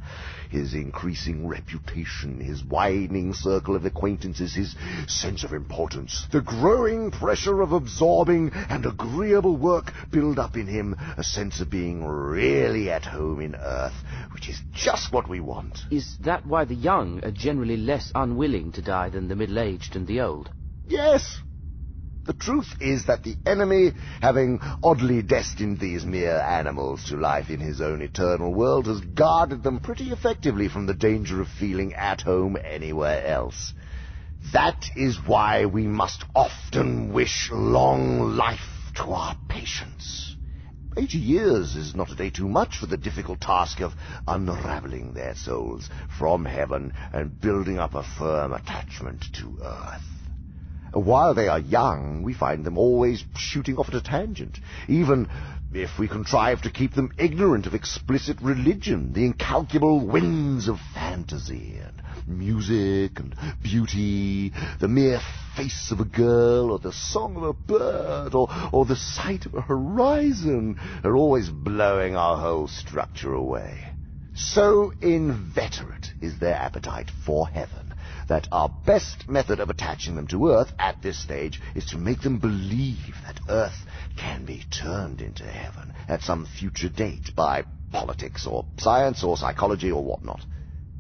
His 0.51 0.75
increasing 0.75 1.47
reputation, 1.47 2.41
his 2.41 2.65
widening 2.65 3.35
circle 3.35 3.75
of 3.75 3.85
acquaintances, 3.85 4.55
his 4.55 4.77
sense 5.07 5.45
of 5.45 5.53
importance, 5.53 6.27
the 6.31 6.41
growing 6.41 7.11
pressure 7.11 7.61
of 7.63 7.73
absorbing 7.73 8.53
and 8.53 8.87
agreeable 8.87 9.57
work 9.57 9.93
build 10.11 10.39
up 10.39 10.57
in 10.57 10.67
him 10.67 10.97
a 11.17 11.25
sense 11.25 11.61
of 11.61 11.71
being 11.71 12.05
really 12.05 12.91
at 12.91 13.05
home 13.05 13.41
in 13.41 13.55
earth, 13.57 14.05
which 14.33 14.49
is 14.49 14.61
just 14.73 15.13
what 15.13 15.29
we 15.29 15.41
want. 15.41 15.81
Is 15.91 16.17
that 16.21 16.47
why 16.47 16.65
the 16.65 16.75
young 16.75 17.25
are 17.25 17.31
generally 17.31 17.77
less 17.77 18.13
unwilling 18.15 18.73
to 18.73 18.83
die 18.83 19.11
than 19.11 19.29
the 19.29 19.37
middle-aged 19.37 19.97
and 19.97 20.07
the 20.07 20.21
old? 20.21 20.51
Yes, 20.89 21.41
the 22.27 22.33
truth 22.33 22.75
is 22.81 23.07
that 23.07 23.23
the 23.23 23.37
enemy, 23.47 23.93
having 24.21 24.61
oddly 24.83 25.23
destined 25.23 25.79
these 25.79 26.05
mere 26.05 26.39
animals 26.39 27.05
to 27.05 27.17
life 27.17 27.51
in 27.51 27.61
his 27.61 27.81
own 27.81 28.03
eternal 28.03 28.53
world, 28.53 28.87
has 28.87 29.01
guarded 29.01 29.63
them 29.63 29.81
pretty 29.81 30.11
effectively 30.11 30.69
from 30.69 30.87
the 30.87 30.95
danger 30.95 31.41
of 31.41 31.49
feeling 31.49 31.95
at 31.95 32.23
home 32.23 32.57
anywhere 32.63 33.25
else. 33.25 33.73
That 34.53 34.91
is 34.95 35.19
why 35.27 35.67
we 35.67 35.87
must 35.87 36.25
often 36.35 37.13
wish 37.13 37.51
long 37.51 38.37
life 38.37 38.93
to 38.97 39.05
our 39.05 39.37
patients. 39.49 40.37
Eighty 40.99 41.19
years 41.19 41.77
is 41.77 41.95
not 41.95 42.11
a 42.11 42.15
day 42.15 42.31
too 42.31 42.49
much 42.49 42.79
for 42.79 42.87
the 42.87 42.97
difficult 42.97 43.41
task 43.41 43.81
of 43.81 43.95
unraveling 44.27 45.13
their 45.13 45.35
souls 45.35 45.91
from 46.19 46.47
heaven 46.47 46.93
and 47.13 47.39
building 47.39 47.79
up 47.79 47.95
a 47.95 48.03
firm 48.03 48.53
attachment 48.53 49.27
to 49.35 49.59
earth. 49.63 50.16
While 50.93 51.35
they 51.35 51.49
are 51.49 51.59
young, 51.59 52.23
we 52.23 52.33
find 52.33 52.65
them 52.65 52.79
always 52.79 53.25
shooting 53.37 53.77
off 53.77 53.89
at 53.89 53.95
a 53.95 54.01
tangent, 54.01 54.61
even 54.89 55.29
if 55.73 55.99
we 55.99 56.09
contrive 56.09 56.63
to 56.63 56.71
keep 56.71 56.95
them 56.95 57.13
ignorant 57.19 57.67
of 57.67 57.75
explicit 57.75 58.41
religion, 58.41 59.13
the 59.13 59.25
incalculable 59.25 60.07
winds 60.07 60.69
of 60.69 60.79
fantasy 60.95 61.79
and 61.79 62.03
music 62.27 63.19
and 63.19 63.35
beauty, 63.63 64.53
the 64.81 64.89
mere 64.89 65.21
face 65.57 65.91
of 65.91 66.01
a 66.01 66.05
girl 66.05 66.71
or 66.71 66.79
the 66.79 66.93
song 66.93 67.37
of 67.37 67.43
a 67.43 67.53
bird 67.53 68.35
or, 68.35 68.49
or 68.73 68.85
the 68.85 68.97
sight 68.97 69.45
of 69.45 69.55
a 69.55 69.61
horizon 69.61 70.79
are 71.03 71.17
always 71.17 71.51
blowing 71.51 72.17
our 72.17 72.39
whole 72.39 72.69
structure 72.69 73.35
away. 73.35 73.79
So 74.35 74.93
inveterate 75.01 76.15
is 76.21 76.39
their 76.39 76.55
appetite 76.55 77.11
for 77.25 77.49
heaven 77.49 77.95
that 78.29 78.49
our 78.53 78.75
best 78.85 79.29
method 79.29 79.61
of 79.61 79.71
attaching 79.71 80.17
them 80.17 80.27
to 80.29 80.49
earth 80.51 80.73
at 80.79 81.01
this 81.03 81.19
stage 81.19 81.61
is 81.75 81.87
to 81.87 81.99
make 81.99 82.21
them 82.23 82.39
believe 82.39 83.15
that 83.25 83.41
earth 83.49 83.87
can 84.17 84.45
be 84.45 84.65
turned 84.71 85.21
into 85.21 85.45
heaven 85.45 85.93
at 86.09 86.23
some 86.23 86.47
future 86.47 86.89
date 86.89 87.31
by 87.37 87.65
politics 87.93 88.47
or 88.47 88.67
science 88.79 89.23
or 89.23 89.37
psychology 89.37 89.91
or 89.91 90.03
whatnot. 90.03 90.45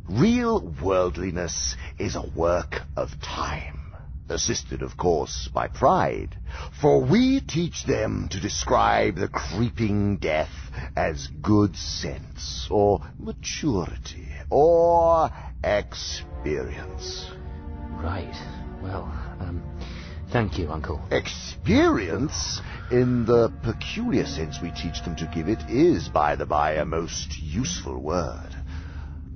Real 0.09 0.73
worldliness 0.81 1.77
is 1.99 2.15
a 2.15 2.31
work 2.37 2.83
of 2.97 3.11
time, 3.21 3.81
assisted, 4.29 4.83
of 4.83 4.97
course, 4.97 5.49
by 5.53 5.67
pride, 5.67 6.37
for 6.81 7.03
we 7.03 7.41
teach 7.41 7.85
them 7.85 8.29
to 8.31 8.41
describe 8.41 9.17
the 9.17 9.29
creeping 9.29 10.17
death 10.19 10.53
as 10.95 11.27
good 11.43 11.77
sense, 11.77 12.69
or 12.71 13.01
maturity, 13.19 14.29
or 14.49 15.31
experience. 15.67 17.29
Right. 17.91 18.35
Well, 18.83 19.05
um, 19.41 19.63
thank 20.31 20.59
you, 20.59 20.71
Uncle. 20.71 21.03
Experience, 21.11 22.61
in 22.91 23.27
the 23.27 23.53
peculiar 23.63 24.27
sense 24.27 24.59
we 24.63 24.71
teach 24.71 25.03
them 25.03 25.17
to 25.17 25.31
give 25.35 25.49
it, 25.49 25.59
is, 25.69 26.09
by 26.09 26.37
the 26.37 26.47
by, 26.47 26.75
a 26.75 26.85
most 26.85 27.39
useful 27.41 28.01
word. 28.01 28.55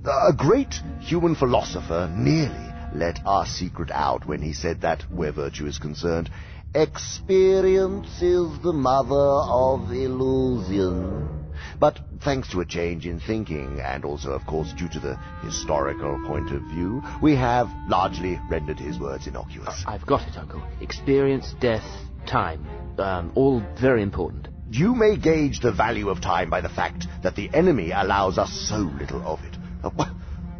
A 0.05 0.33
great 0.35 0.75
human 1.01 1.35
philosopher 1.35 2.11
nearly 2.15 2.71
let 2.95 3.19
our 3.25 3.45
secret 3.45 3.91
out 3.91 4.25
when 4.25 4.41
he 4.41 4.53
said 4.53 4.81
that, 4.81 5.03
where 5.11 5.31
virtue 5.31 5.65
is 5.65 5.79
concerned, 5.79 6.29
experience 6.73 8.21
is 8.21 8.61
the 8.63 8.73
mother 8.73 9.15
of 9.15 9.91
illusion. 9.91 11.40
But 11.79 11.99
thanks 12.23 12.49
to 12.49 12.61
a 12.61 12.65
change 12.65 13.05
in 13.05 13.19
thinking, 13.19 13.79
and 13.81 14.05
also, 14.05 14.31
of 14.31 14.45
course, 14.45 14.73
due 14.73 14.89
to 14.89 14.99
the 14.99 15.15
historical 15.43 16.21
point 16.25 16.51
of 16.51 16.61
view, 16.63 17.01
we 17.21 17.35
have 17.35 17.69
largely 17.87 18.39
rendered 18.49 18.79
his 18.79 18.99
words 18.99 19.27
innocuous. 19.27 19.83
I've 19.87 20.05
got 20.05 20.27
it, 20.27 20.37
Uncle. 20.37 20.63
Experience, 20.81 21.53
death, 21.59 21.85
time. 22.25 22.65
Um, 22.97 23.31
all 23.35 23.63
very 23.79 24.03
important. 24.03 24.47
You 24.69 24.95
may 24.95 25.17
gauge 25.17 25.59
the 25.59 25.71
value 25.71 26.09
of 26.09 26.21
time 26.21 26.49
by 26.49 26.61
the 26.61 26.69
fact 26.69 27.07
that 27.23 27.35
the 27.35 27.49
enemy 27.53 27.91
allows 27.91 28.37
us 28.37 28.51
so 28.69 28.77
little 28.77 29.21
of 29.25 29.43
it. 29.43 29.57
Uh, 29.83 29.89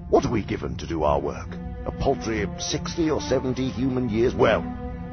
What 0.10 0.26
are 0.26 0.32
we 0.32 0.44
given 0.44 0.76
to 0.78 0.86
do 0.88 1.04
our 1.04 1.20
work? 1.22 1.48
A 1.86 1.92
paltry 1.92 2.46
60 2.60 3.10
or 3.10 3.22
70 3.22 3.70
human 3.70 4.10
years? 4.10 4.36
Well, 4.36 4.62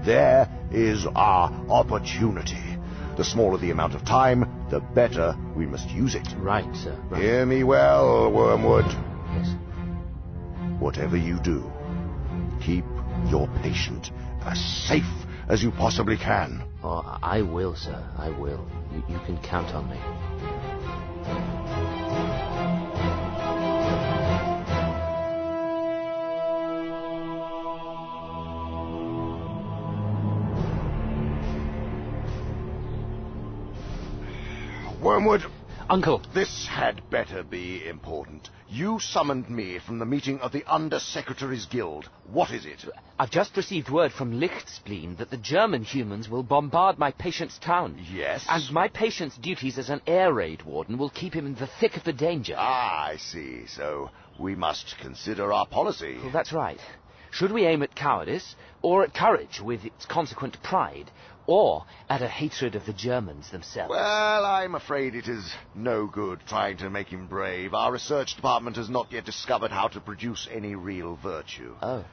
there 0.05 0.49
is 0.73 1.07
our 1.15 1.52
opportunity. 1.70 2.77
The 3.18 3.24
smaller 3.24 3.58
the 3.58 3.72
amount 3.72 3.97
of 3.97 4.05
time, 4.05 4.47
the 4.70 4.78
better 4.78 5.36
we 5.56 5.66
must 5.66 5.90
use 5.90 6.14
it. 6.14 6.28
Right, 6.38 6.72
sir. 6.76 6.97
Right. 7.10 7.20
Hear 7.20 7.44
me 7.44 7.64
well, 7.64 8.30
Wormwood. 8.30 8.86
Yes. 9.34 9.56
Whatever 10.78 11.16
you 11.16 11.40
do, 11.40 11.68
keep 12.62 12.84
your 13.28 13.48
patient 13.60 14.12
as 14.42 14.64
safe 14.64 15.26
as 15.48 15.64
you 15.64 15.72
possibly 15.72 16.16
can. 16.16 16.62
Oh, 16.84 17.18
I 17.20 17.42
will, 17.42 17.74
sir. 17.74 18.08
I 18.16 18.30
will. 18.30 18.64
You, 18.92 19.02
you 19.08 19.18
can 19.26 19.36
count 19.42 19.74
on 19.74 19.90
me. 19.90 19.98
Wormwood. 35.18 35.50
Uncle. 35.90 36.22
This 36.32 36.68
had 36.70 37.10
better 37.10 37.42
be 37.42 37.84
important. 37.88 38.50
You 38.68 39.00
summoned 39.00 39.50
me 39.50 39.80
from 39.80 39.98
the 39.98 40.06
meeting 40.06 40.38
of 40.38 40.52
the 40.52 40.62
Under-Secretaries 40.64 41.66
Guild. 41.66 42.08
What 42.30 42.52
is 42.52 42.64
it? 42.64 42.84
I've 43.18 43.32
just 43.32 43.56
received 43.56 43.90
word 43.90 44.12
from 44.12 44.38
Lichtspleen 44.38 45.16
that 45.18 45.30
the 45.30 45.36
German 45.36 45.82
humans 45.82 46.28
will 46.28 46.44
bombard 46.44 47.00
my 47.00 47.10
patient's 47.10 47.58
town. 47.58 47.98
Yes? 48.12 48.47
And 48.48 48.72
my 48.72 48.86
patient's 48.86 49.36
duties 49.36 49.76
as 49.76 49.90
an 49.90 50.02
air 50.06 50.32
raid 50.32 50.62
warden 50.62 50.98
will 50.98 51.10
keep 51.10 51.34
him 51.34 51.47
in 51.47 51.56
the 51.56 51.68
thick 51.80 51.97
of 51.97 52.05
the 52.05 52.12
danger. 52.12 52.55
Ah, 52.56 53.06
I 53.06 53.16
see. 53.16 53.66
So 53.66 54.10
we 54.38 54.55
must 54.55 54.94
consider 55.00 55.52
our 55.52 55.66
policy. 55.66 56.16
Well, 56.22 56.30
that's 56.30 56.52
right. 56.52 56.78
Should 57.30 57.52
we 57.52 57.66
aim 57.66 57.82
at 57.82 57.94
cowardice, 57.94 58.55
or 58.80 59.02
at 59.02 59.12
courage 59.12 59.60
with 59.60 59.84
its 59.84 60.06
consequent 60.06 60.62
pride, 60.62 61.10
or 61.49 61.86
at 62.10 62.20
a 62.20 62.28
hatred 62.28 62.77
of 62.77 62.85
the 62.85 62.93
Germans 62.93 63.51
themselves? 63.51 63.91
Well, 63.91 64.44
I'm 64.44 64.75
afraid 64.75 65.15
it 65.15 65.27
is 65.27 65.51
no 65.75 66.07
good 66.07 66.41
trying 66.47 66.77
to 66.77 66.91
make 66.91 67.09
him 67.09 67.27
brave. 67.27 67.73
Our 67.73 67.91
research 67.91 68.36
department 68.36 68.77
has 68.77 68.91
not 68.91 69.10
yet 69.10 69.25
discovered 69.25 69.70
how 69.70 69.89
to 69.89 70.01
produce 70.01 70.47
any 70.52 70.75
real 70.75 71.17
virtue. 71.17 71.75
Oh. 71.81 72.05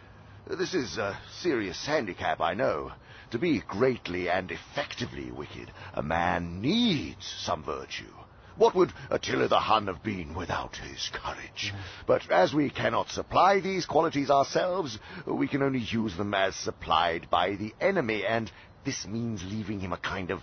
This 0.47 0.73
is 0.73 0.97
a 0.97 1.19
serious 1.41 1.85
handicap, 1.85 2.39
I 2.39 2.53
know. 2.53 2.93
To 3.31 3.37
be 3.37 3.59
greatly 3.59 4.29
and 4.29 4.51
effectively 4.51 5.31
wicked, 5.31 5.69
a 5.93 6.01
man 6.01 6.61
needs 6.61 7.25
some 7.39 7.63
virtue. 7.63 8.13
What 8.57 8.73
would 8.75 8.93
Attila 9.09 9.49
the 9.49 9.59
Hun 9.59 9.87
have 9.87 10.01
been 10.01 10.33
without 10.33 10.77
his 10.77 11.11
courage? 11.11 11.73
But 12.07 12.31
as 12.31 12.53
we 12.53 12.69
cannot 12.69 13.09
supply 13.09 13.59
these 13.59 13.85
qualities 13.85 14.29
ourselves, 14.29 14.97
we 15.25 15.49
can 15.49 15.61
only 15.61 15.79
use 15.79 16.15
them 16.15 16.33
as 16.33 16.55
supplied 16.55 17.29
by 17.29 17.55
the 17.55 17.73
enemy, 17.81 18.25
and 18.25 18.49
this 18.85 19.05
means 19.07 19.43
leaving 19.43 19.79
him 19.79 19.91
a 19.91 19.97
kind 19.97 20.31
of 20.31 20.41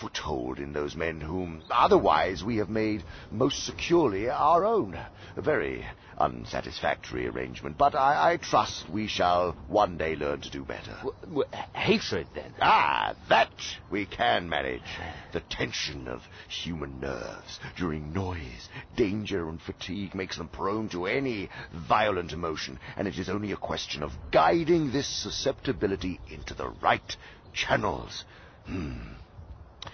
foothold 0.00 0.58
in 0.58 0.72
those 0.72 0.96
men 0.96 1.20
whom 1.20 1.62
otherwise 1.70 2.42
we 2.42 2.56
have 2.56 2.68
made 2.68 3.02
most 3.30 3.64
securely 3.64 4.28
our 4.28 4.64
own. 4.64 4.98
A 5.36 5.40
very 5.40 5.86
unsatisfactory 6.18 7.26
arrangement, 7.26 7.78
but 7.78 7.94
I, 7.94 8.32
I 8.32 8.36
trust 8.36 8.88
we 8.90 9.06
shall 9.08 9.52
one 9.68 9.96
day 9.96 10.14
learn 10.16 10.40
to 10.42 10.50
do 10.50 10.64
better. 10.64 10.96
W- 11.22 11.44
hatred, 11.74 12.26
then? 12.34 12.52
Ah, 12.60 13.14
that 13.28 13.50
we 13.90 14.06
can 14.06 14.48
manage. 14.48 14.82
The 15.32 15.40
tension 15.40 16.06
of 16.08 16.22
human 16.48 17.00
nerves 17.00 17.58
during 17.76 18.12
noise, 18.12 18.68
danger, 18.96 19.48
and 19.48 19.60
fatigue 19.60 20.14
makes 20.14 20.36
them 20.36 20.48
prone 20.48 20.88
to 20.90 21.06
any 21.06 21.48
violent 21.72 22.32
emotion, 22.32 22.78
and 22.96 23.08
it 23.08 23.18
is 23.18 23.28
only 23.28 23.52
a 23.52 23.56
question 23.56 24.02
of 24.02 24.12
guiding 24.30 24.92
this 24.92 25.08
susceptibility 25.08 26.20
into 26.30 26.54
the 26.54 26.68
right 26.68 27.16
channels. 27.54 28.24
Hmm. 28.66 29.14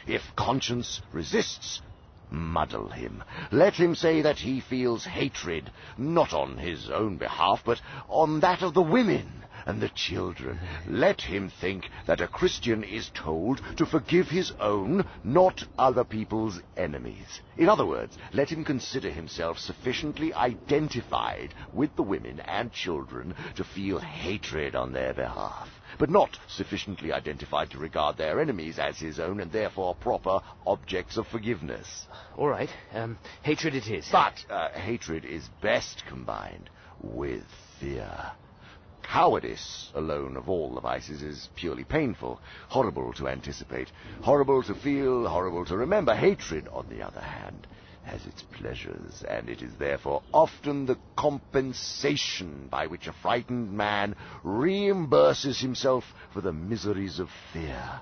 If 0.07 0.23
conscience 0.37 1.03
resists, 1.13 1.83
muddle 2.31 2.89
him. 2.89 3.23
Let 3.51 3.75
him 3.75 3.95
say 3.95 4.23
that 4.23 4.39
he 4.39 4.61
feels 4.61 5.05
hatred, 5.05 5.71
not 5.99 6.33
on 6.33 6.57
his 6.57 6.89
own 6.89 7.17
behalf, 7.17 7.63
but 7.65 7.81
on 8.09 8.41
that 8.41 8.63
of 8.63 8.75
the 8.75 8.83
women 8.83 9.45
and 9.67 9.81
the 9.81 9.89
children. 9.91 10.59
Let 10.87 11.21
him 11.21 11.51
think 11.51 11.91
that 12.07 12.21
a 12.21 12.29
Christian 12.29 12.83
is 12.83 13.11
told 13.11 13.61
to 13.77 13.85
forgive 13.85 14.29
his 14.29 14.53
own, 14.61 15.05
not 15.23 15.65
other 15.79 16.05
people's 16.05 16.61
enemies. 16.77 17.41
In 17.57 17.69
other 17.69 17.87
words, 17.87 18.17
let 18.33 18.51
him 18.51 18.65
consider 18.65 19.11
himself 19.11 19.59
sufficiently 19.59 20.33
identified 20.33 21.55
with 21.73 21.95
the 21.97 22.03
women 22.03 22.41
and 22.41 22.73
children 22.73 23.35
to 23.57 23.65
feel 23.65 23.99
hatred 23.99 24.75
on 24.75 24.93
their 24.93 25.13
behalf 25.13 25.69
but 26.01 26.09
not 26.09 26.39
sufficiently 26.49 27.13
identified 27.13 27.71
to 27.71 27.79
regard 27.79 28.17
their 28.17 28.41
enemies 28.41 28.79
as 28.79 28.99
his 28.99 29.21
own 29.21 29.39
and 29.39 29.53
therefore 29.53 29.95
proper 29.95 30.41
objects 30.67 31.19
of 31.19 31.27
forgiveness. 31.27 32.07
All 32.39 32.49
right. 32.49 32.71
Um, 32.95 33.19
hatred 33.43 33.75
it 33.75 33.87
is. 33.87 34.09
But 34.11 34.47
uh, 34.49 34.71
hatred 34.71 35.27
is 35.27 35.47
best 35.61 36.03
combined 36.09 36.71
with 37.03 37.45
fear. 37.79 38.33
Cowardice 39.03 39.91
alone 39.95 40.39
of 40.39 40.49
all 40.49 40.75
the 40.75 40.81
vices 40.81 41.23
is 41.23 41.51
purely 41.55 41.85
painful, 41.85 42.41
horrible 42.69 43.13
to 43.15 43.29
anticipate, 43.29 43.91
horrible 44.23 44.63
to 44.63 44.75
feel, 44.75 45.29
horrible 45.29 45.67
to 45.67 45.77
remember. 45.77 46.15
Hatred, 46.15 46.67
on 46.73 46.87
the 46.89 47.03
other 47.03 47.21
hand, 47.21 47.67
has 48.03 48.27
its 48.27 48.43
pleasures, 48.43 49.23
and 49.29 49.49
it 49.49 49.63
is 49.63 49.75
therefore 49.77 50.23
often 50.33 50.87
the 50.87 50.99
compensation 51.17 52.69
by 52.71 52.87
which 52.87 53.07
a 53.07 53.13
frightened 53.13 53.73
man 53.73 54.17
reimburses 54.45 55.61
himself 55.61 56.05
for 56.33 56.41
the 56.41 56.53
miseries 56.53 57.19
of 57.19 57.29
fear. 57.53 58.01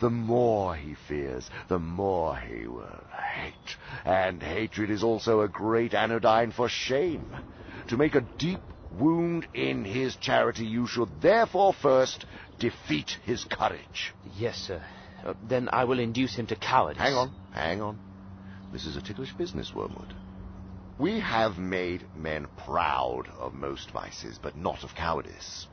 The 0.00 0.10
more 0.10 0.74
he 0.74 0.94
fears, 0.94 1.48
the 1.68 1.78
more 1.78 2.36
he 2.36 2.66
will 2.66 3.04
hate. 3.34 3.76
And 4.04 4.42
hatred 4.42 4.90
is 4.90 5.04
also 5.04 5.40
a 5.40 5.48
great 5.48 5.94
anodyne 5.94 6.50
for 6.50 6.68
shame. 6.68 7.36
To 7.88 7.96
make 7.96 8.14
a 8.14 8.26
deep 8.38 8.60
wound 8.90 9.46
in 9.54 9.84
his 9.84 10.16
charity, 10.16 10.66
you 10.66 10.86
should 10.86 11.20
therefore 11.20 11.72
first 11.72 12.24
defeat 12.58 13.18
his 13.24 13.44
courage. 13.44 14.14
Yes, 14.36 14.56
sir. 14.56 14.82
Uh, 15.24 15.34
then 15.42 15.68
I 15.72 15.84
will 15.84 15.98
induce 15.98 16.34
him 16.34 16.46
to 16.48 16.56
cowardice. 16.56 17.00
Hang 17.00 17.14
on, 17.14 17.32
hang 17.52 17.80
on. 17.80 17.98
This 18.74 18.86
is 18.86 18.96
a 18.96 19.00
ticklish 19.00 19.32
business, 19.34 19.72
Wormwood. 19.72 20.12
We 20.98 21.20
have 21.20 21.58
made 21.58 22.08
men 22.12 22.48
proud 22.66 23.28
of 23.38 23.54
most 23.54 23.92
vices, 23.92 24.40
but 24.42 24.56
not 24.56 24.82
of 24.82 24.96
cowardice. 24.96 25.68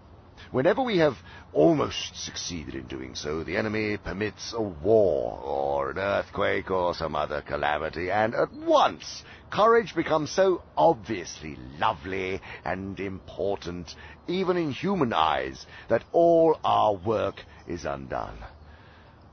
Whenever 0.51 0.83
we 0.83 0.99
have 0.99 1.17
almost 1.51 2.15
succeeded 2.23 2.75
in 2.75 2.85
doing 2.85 3.15
so, 3.15 3.43
the 3.43 3.57
enemy 3.57 3.97
permits 3.97 4.53
a 4.53 4.61
war, 4.61 5.39
or 5.41 5.89
an 5.89 5.97
earthquake, 5.97 6.69
or 6.69 6.93
some 6.93 7.15
other 7.15 7.41
calamity, 7.41 8.11
and 8.11 8.35
at 8.35 8.53
once 8.53 9.23
courage 9.49 9.95
becomes 9.95 10.29
so 10.29 10.61
obviously 10.77 11.57
lovely 11.79 12.39
and 12.63 12.99
important, 12.99 13.95
even 14.27 14.57
in 14.57 14.69
human 14.69 15.11
eyes, 15.11 15.65
that 15.89 16.03
all 16.11 16.55
our 16.63 16.93
work 16.93 17.43
is 17.65 17.83
undone. 17.83 18.37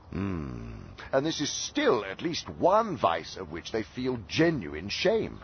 Hmm. 0.09 0.88
And 1.11 1.25
this 1.25 1.41
is 1.41 1.51
still 1.51 2.05
at 2.05 2.21
least 2.21 2.49
one 2.49 2.97
vice 2.97 3.37
of 3.37 3.51
which 3.51 3.71
they 3.71 3.83
feel 3.83 4.19
genuine 4.27 4.89
shame. 4.89 5.39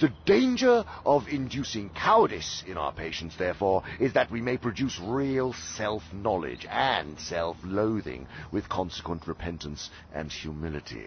The 0.00 0.12
danger 0.24 0.84
of 1.04 1.26
inducing 1.28 1.90
cowardice 1.90 2.62
in 2.66 2.76
our 2.76 2.92
patients, 2.92 3.36
therefore, 3.36 3.82
is 3.98 4.12
that 4.12 4.30
we 4.30 4.40
may 4.40 4.56
produce 4.56 4.98
real 5.02 5.52
self-knowledge 5.52 6.66
and 6.70 7.18
self-loathing 7.18 8.28
with 8.52 8.68
consequent 8.68 9.26
repentance 9.26 9.90
and 10.14 10.30
humility. 10.30 11.06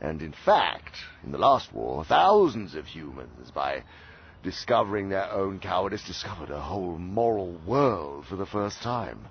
And 0.00 0.22
in 0.22 0.32
fact, 0.32 0.96
in 1.22 1.30
the 1.30 1.38
last 1.38 1.72
war, 1.74 2.04
thousands 2.04 2.74
of 2.74 2.86
humans, 2.86 3.50
by 3.50 3.84
discovering 4.42 5.10
their 5.10 5.30
own 5.30 5.60
cowardice, 5.60 6.02
discovered 6.02 6.50
a 6.50 6.60
whole 6.60 6.98
moral 6.98 7.60
world 7.66 8.26
for 8.26 8.36
the 8.36 8.46
first 8.46 8.82
time. 8.82 9.26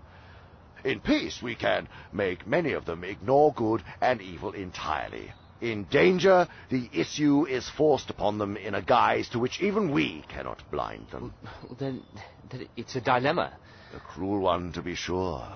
In 0.83 0.99
peace, 0.99 1.41
we 1.41 1.55
can 1.55 1.87
make 2.11 2.47
many 2.47 2.73
of 2.73 2.85
them 2.85 3.03
ignore 3.03 3.53
good 3.53 3.83
and 4.01 4.21
evil 4.21 4.51
entirely. 4.51 5.31
In 5.61 5.83
danger, 5.83 6.47
the 6.69 6.89
issue 6.91 7.45
is 7.45 7.69
forced 7.69 8.09
upon 8.09 8.39
them 8.39 8.57
in 8.57 8.73
a 8.73 8.81
guise 8.81 9.29
to 9.29 9.39
which 9.39 9.61
even 9.61 9.91
we 9.91 10.23
cannot 10.27 10.63
blind 10.71 11.09
them. 11.11 11.33
Then, 11.77 12.03
then 12.49 12.67
it's 12.75 12.95
a 12.95 13.01
dilemma. 13.01 13.53
A 13.95 13.99
cruel 13.99 14.39
one, 14.39 14.71
to 14.73 14.81
be 14.81 14.95
sure. 14.95 15.47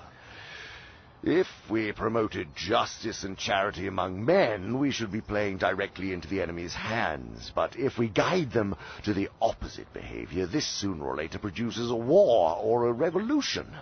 If 1.24 1.48
we 1.68 1.90
promoted 1.90 2.54
justice 2.54 3.24
and 3.24 3.36
charity 3.36 3.88
among 3.88 4.24
men, 4.24 4.78
we 4.78 4.92
should 4.92 5.10
be 5.10 5.20
playing 5.20 5.58
directly 5.58 6.12
into 6.12 6.28
the 6.28 6.40
enemy's 6.40 6.74
hands. 6.74 7.50
But 7.52 7.74
if 7.74 7.98
we 7.98 8.08
guide 8.08 8.52
them 8.52 8.76
to 9.04 9.12
the 9.12 9.28
opposite 9.42 9.92
behavior, 9.92 10.46
this 10.46 10.66
sooner 10.66 11.04
or 11.04 11.16
later 11.16 11.40
produces 11.40 11.90
a 11.90 11.96
war 11.96 12.56
or 12.56 12.86
a 12.86 12.92
revolution. 12.92 13.74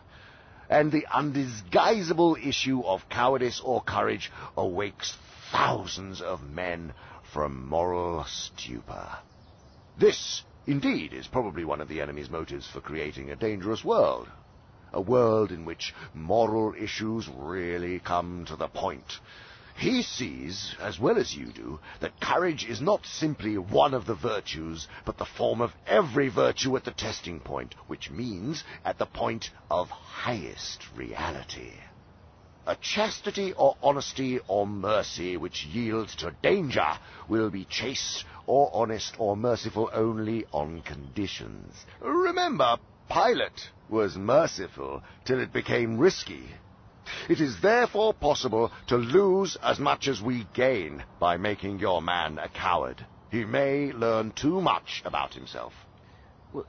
And 0.68 0.90
the 0.90 1.06
undisguisable 1.12 2.36
issue 2.36 2.82
of 2.82 3.08
cowardice 3.08 3.60
or 3.60 3.82
courage 3.82 4.30
awakes 4.56 5.16
thousands 5.52 6.20
of 6.22 6.42
men 6.42 6.94
from 7.32 7.68
moral 7.68 8.24
stupor. 8.24 9.18
This, 9.98 10.42
indeed, 10.66 11.12
is 11.12 11.26
probably 11.26 11.64
one 11.64 11.80
of 11.80 11.88
the 11.88 12.00
enemy's 12.00 12.30
motives 12.30 12.66
for 12.66 12.80
creating 12.80 13.30
a 13.30 13.36
dangerous 13.36 13.84
world. 13.84 14.28
A 14.92 15.00
world 15.00 15.50
in 15.50 15.64
which 15.64 15.94
moral 16.14 16.74
issues 16.78 17.28
really 17.28 17.98
come 17.98 18.44
to 18.46 18.56
the 18.56 18.68
point. 18.68 19.18
He 19.76 20.02
sees, 20.02 20.74
as 20.80 20.98
well 21.00 21.18
as 21.18 21.34
you 21.34 21.46
do, 21.46 21.80
that 22.00 22.20
courage 22.20 22.64
is 22.64 22.80
not 22.80 23.04
simply 23.06 23.58
one 23.58 23.92
of 23.92 24.06
the 24.06 24.14
virtues, 24.14 24.86
but 25.04 25.18
the 25.18 25.24
form 25.24 25.60
of 25.60 25.74
every 25.86 26.28
virtue 26.28 26.76
at 26.76 26.84
the 26.84 26.92
testing 26.92 27.40
point, 27.40 27.74
which 27.86 28.10
means 28.10 28.62
at 28.84 28.98
the 28.98 29.06
point 29.06 29.50
of 29.70 29.90
highest 29.90 30.86
reality. 30.94 31.72
A 32.66 32.76
chastity 32.76 33.52
or 33.52 33.76
honesty 33.82 34.38
or 34.48 34.66
mercy 34.66 35.36
which 35.36 35.66
yields 35.66 36.14
to 36.16 36.30
danger 36.40 36.98
will 37.28 37.50
be 37.50 37.66
chaste 37.66 38.24
or 38.46 38.70
honest 38.72 39.16
or 39.18 39.36
merciful 39.36 39.90
only 39.92 40.46
on 40.52 40.80
conditions. 40.82 41.84
Remember, 42.00 42.78
Pilate 43.10 43.70
was 43.90 44.16
merciful 44.16 45.02
till 45.26 45.40
it 45.40 45.52
became 45.52 45.98
risky. 45.98 46.54
It 47.28 47.40
is 47.40 47.60
therefore 47.60 48.14
possible 48.14 48.70
to 48.88 48.96
lose 48.96 49.56
as 49.62 49.78
much 49.78 50.08
as 50.08 50.22
we 50.22 50.46
gain 50.54 51.04
by 51.18 51.36
making 51.36 51.78
your 51.78 52.02
man 52.02 52.38
a 52.38 52.48
coward. 52.48 53.06
He 53.30 53.44
may 53.44 53.92
learn 53.92 54.32
too 54.32 54.60
much 54.60 55.02
about 55.04 55.34
himself. 55.34 55.72
Well, 56.52 56.66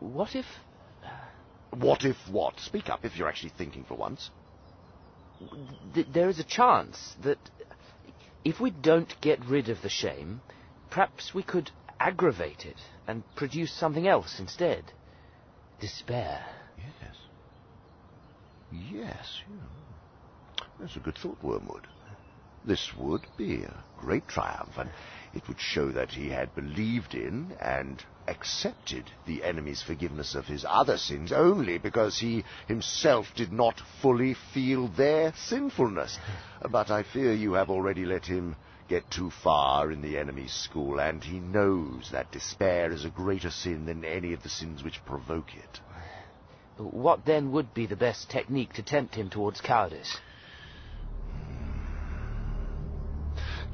what 0.00 0.34
if... 0.34 0.46
Uh, 1.04 1.08
what 1.76 2.04
if 2.04 2.16
what? 2.30 2.58
Speak 2.60 2.88
up 2.88 3.04
if 3.04 3.16
you're 3.16 3.28
actually 3.28 3.52
thinking 3.56 3.84
for 3.84 3.94
once 3.94 4.30
there 6.12 6.28
is 6.28 6.38
a 6.38 6.44
chance 6.44 7.14
that 7.22 7.38
if 8.44 8.60
we 8.60 8.70
don't 8.70 9.20
get 9.20 9.44
rid 9.44 9.68
of 9.68 9.82
the 9.82 9.88
shame, 9.88 10.40
perhaps 10.90 11.34
we 11.34 11.42
could 11.42 11.70
aggravate 12.00 12.64
it 12.64 12.76
and 13.06 13.22
produce 13.36 13.72
something 13.72 14.06
else 14.06 14.38
instead. 14.38 14.84
Despair. 15.80 16.44
Yes. 18.70 19.42
Yes. 19.48 19.60
That's 20.78 20.96
a 20.96 21.00
good 21.00 21.18
thought, 21.18 21.42
Wormwood. 21.42 21.86
This 22.64 22.92
would 22.98 23.26
be 23.36 23.62
a 23.62 23.84
great 23.96 24.28
triumph, 24.28 24.76
and 24.76 24.90
it 25.32 25.46
would 25.48 25.60
show 25.60 25.90
that 25.92 26.10
he 26.10 26.28
had 26.28 26.54
believed 26.54 27.14
in 27.14 27.52
and 27.60 28.04
accepted 28.26 29.10
the 29.26 29.42
enemy's 29.42 29.82
forgiveness 29.82 30.34
of 30.34 30.46
his 30.46 30.66
other 30.68 30.98
sins 30.98 31.32
only 31.32 31.78
because 31.78 32.18
he 32.18 32.44
himself 32.66 33.26
did 33.34 33.52
not 33.52 33.80
fully 34.02 34.34
feel 34.34 34.88
their 34.88 35.32
sinfulness. 35.34 36.18
But 36.68 36.90
I 36.90 37.04
fear 37.04 37.32
you 37.32 37.54
have 37.54 37.70
already 37.70 38.04
let 38.04 38.26
him 38.26 38.56
get 38.88 39.10
too 39.10 39.30
far 39.30 39.90
in 39.90 40.02
the 40.02 40.18
enemy's 40.18 40.52
school, 40.52 41.00
and 41.00 41.22
he 41.22 41.38
knows 41.40 42.10
that 42.10 42.32
despair 42.32 42.90
is 42.90 43.04
a 43.04 43.10
greater 43.10 43.50
sin 43.50 43.86
than 43.86 44.04
any 44.04 44.32
of 44.32 44.42
the 44.42 44.48
sins 44.48 44.82
which 44.82 45.04
provoke 45.04 45.54
it. 45.54 45.80
What 46.78 47.24
then 47.24 47.50
would 47.52 47.74
be 47.74 47.86
the 47.86 47.96
best 47.96 48.30
technique 48.30 48.72
to 48.74 48.82
tempt 48.82 49.16
him 49.16 49.28
towards 49.30 49.60
cowardice? 49.60 50.18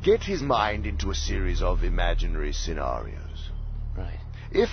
Get 0.03 0.23
his 0.23 0.43
mind 0.43 0.87
into 0.87 1.11
a 1.11 1.15
series 1.15 1.63
of 1.63 1.85
imaginary 1.85 2.53
scenarios. 2.53 3.51
Right. 3.97 4.21
If 4.51 4.71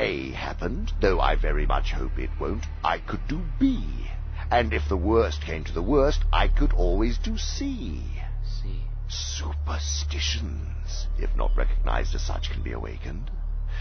A 0.00 0.30
happened, 0.32 0.92
though 1.00 1.20
I 1.20 1.36
very 1.36 1.66
much 1.66 1.92
hope 1.92 2.18
it 2.18 2.30
won't, 2.40 2.66
I 2.84 2.98
could 2.98 3.26
do 3.28 3.40
B. 3.58 4.08
And 4.50 4.72
if 4.72 4.88
the 4.88 4.96
worst 4.96 5.42
came 5.42 5.64
to 5.64 5.72
the 5.72 5.82
worst, 5.82 6.24
I 6.32 6.48
could 6.48 6.72
always 6.72 7.18
do 7.18 7.36
C. 7.36 8.02
C. 8.44 8.82
Superstitions, 9.08 11.06
if 11.18 11.34
not 11.36 11.56
recognized 11.56 12.14
as 12.14 12.22
such, 12.22 12.50
can 12.50 12.62
be 12.62 12.72
awakened. 12.72 13.30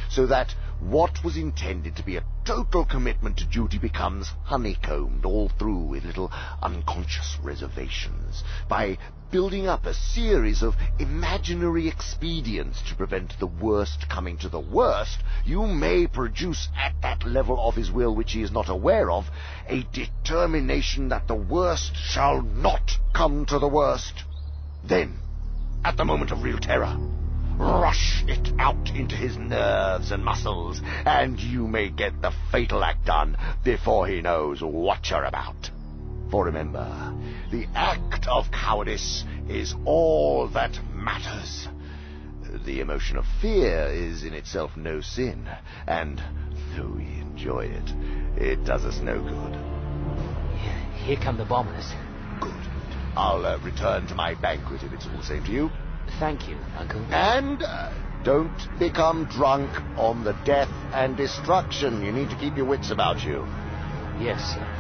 So 0.10 0.26
that 0.28 0.54
what 0.80 1.24
was 1.24 1.38
intended 1.38 1.96
to 1.96 2.04
be 2.04 2.18
a 2.18 2.24
total 2.46 2.86
commitment 2.86 3.38
to 3.38 3.46
duty 3.46 3.78
becomes 3.80 4.32
honeycombed 4.44 5.26
all 5.26 5.50
through 5.50 5.80
with 5.80 6.06
little 6.06 6.32
unconscious 6.62 7.38
reservations 7.42 8.44
by 8.70 8.98
building 9.32 9.68
up 9.68 9.86
a 9.86 9.94
series 9.94 10.62
of 10.62 10.76
imaginary 11.00 11.88
expedients 11.88 12.82
to 12.84 12.96
prevent 12.96 13.38
the 13.40 13.48
worst 13.48 14.08
coming 14.08 14.38
to 14.38 14.50
the 14.50 14.60
worst, 14.60 15.18
you 15.46 15.66
may 15.66 16.08
produce 16.08 16.70
at 16.78 16.94
that 17.02 17.26
level 17.26 17.60
of 17.68 17.76
his 17.76 17.92
will 17.92 18.16
which 18.16 18.32
he 18.34 18.42
is 18.42 18.52
not 18.52 18.70
aware 18.70 19.12
of 19.12 19.26
a 19.68 19.84
determination 19.92 21.10
that 21.10 21.28
the 21.28 21.36
worst 21.36 21.96
shall 21.96 22.42
not 22.42 22.98
come 23.14 23.46
to 23.46 23.60
the 23.60 23.68
worst. 23.68 24.24
Then, 24.84 25.20
at 25.84 25.98
the 25.98 26.06
moment 26.06 26.32
of 26.32 26.44
real 26.44 26.60
terror, 26.60 26.98
rush 27.58 28.24
it 28.28 28.50
out 28.60 28.90
into 28.90 29.16
his 29.16 29.38
nerves 29.38 30.12
and 30.12 30.24
muscles, 30.24 30.82
and 31.06 31.40
you 31.40 31.68
may 31.68 31.90
get 31.90 32.22
the 32.22 32.32
fatal 32.52 32.84
act 32.84 33.06
done 33.06 33.38
before 33.64 34.08
he 34.08 34.22
knows 34.22 34.62
what 34.62 35.10
you're 35.10 35.24
about. 35.24 35.70
For 36.30 36.46
remember, 36.46 37.16
the 37.52 37.66
act 37.74 38.28
of 38.28 38.52
cowardice 38.52 39.24
is 39.48 39.74
all 39.86 40.48
that 40.50 40.78
matters. 40.94 41.68
The 42.66 42.82
emotion 42.82 43.18
of 43.18 43.26
fear 43.42 43.88
is 43.88 44.24
in 44.24 44.34
itself 44.34 44.76
no 44.76 45.02
sin, 45.02 45.48
and 45.88 46.22
though 46.76 46.94
we 46.96 47.06
enjoy 47.22 47.66
it, 47.66 47.94
it 48.38 48.66
does 48.66 48.86
us 48.86 49.00
no 49.02 49.22
good. 49.22 49.78
Here 51.06 51.18
come 51.18 51.38
the 51.38 51.46
bombers. 51.46 51.94
Good. 52.42 52.52
I'll 53.16 53.46
uh, 53.46 53.58
return 53.60 54.08
to 54.08 54.16
my 54.16 54.36
banquet 54.36 54.84
if 54.84 54.92
it's 54.92 55.06
all 55.08 55.18
the 55.18 55.24
same 55.24 55.44
to 55.46 55.52
you. 55.52 55.70
Thank 56.20 56.48
you, 56.48 56.58
Uncle. 56.76 57.06
And 57.12 57.62
uh, 57.62 57.92
don't 58.24 58.52
become 58.80 59.26
drunk 59.26 59.70
on 59.98 60.24
the 60.24 60.34
death 60.46 60.72
and 60.94 61.16
destruction. 61.16 62.02
You 62.04 62.12
need 62.12 62.30
to 62.30 62.36
keep 62.36 62.56
your 62.56 62.66
wits 62.66 62.92
about 62.92 63.24
you. 63.24 63.46
Yes, 64.20 64.42
sir. 64.54 64.77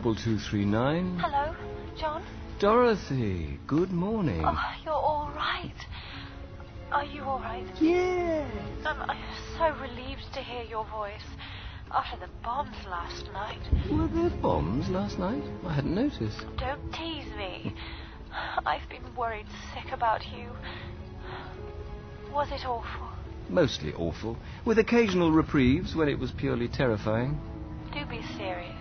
Double 0.00 0.14
two 0.14 0.38
three 0.38 0.64
nine. 0.64 1.18
Hello, 1.20 1.54
John? 1.94 2.24
Dorothy, 2.58 3.60
good 3.66 3.92
morning. 3.92 4.42
Oh, 4.42 4.58
you're 4.82 4.94
all 4.94 5.30
right. 5.36 5.74
Are 6.90 7.04
you 7.04 7.20
all 7.20 7.38
right? 7.38 7.66
Yes. 7.78 8.50
I'm, 8.86 9.10
I'm 9.10 9.18
so 9.58 9.78
relieved 9.78 10.22
to 10.32 10.40
hear 10.40 10.62
your 10.62 10.86
voice. 10.86 11.20
After 11.90 12.16
the 12.18 12.32
bombs 12.42 12.78
last 12.88 13.26
night. 13.34 13.60
Were 13.92 14.08
there 14.08 14.30
bombs 14.40 14.88
last 14.88 15.18
night? 15.18 15.42
I 15.66 15.74
hadn't 15.74 15.94
noticed. 15.94 16.46
Don't 16.56 16.90
tease 16.94 17.28
me. 17.36 17.74
I've 18.64 18.88
been 18.88 19.14
worried 19.14 19.48
sick 19.74 19.92
about 19.92 20.22
you. 20.34 20.48
Was 22.32 22.48
it 22.52 22.64
awful? 22.64 23.08
Mostly 23.50 23.92
awful, 23.92 24.38
with 24.64 24.78
occasional 24.78 25.30
reprieves 25.30 25.94
when 25.94 26.08
it 26.08 26.18
was 26.18 26.30
purely 26.30 26.68
terrifying. 26.68 27.38
Do 27.92 28.06
be 28.06 28.22
serious. 28.38 28.79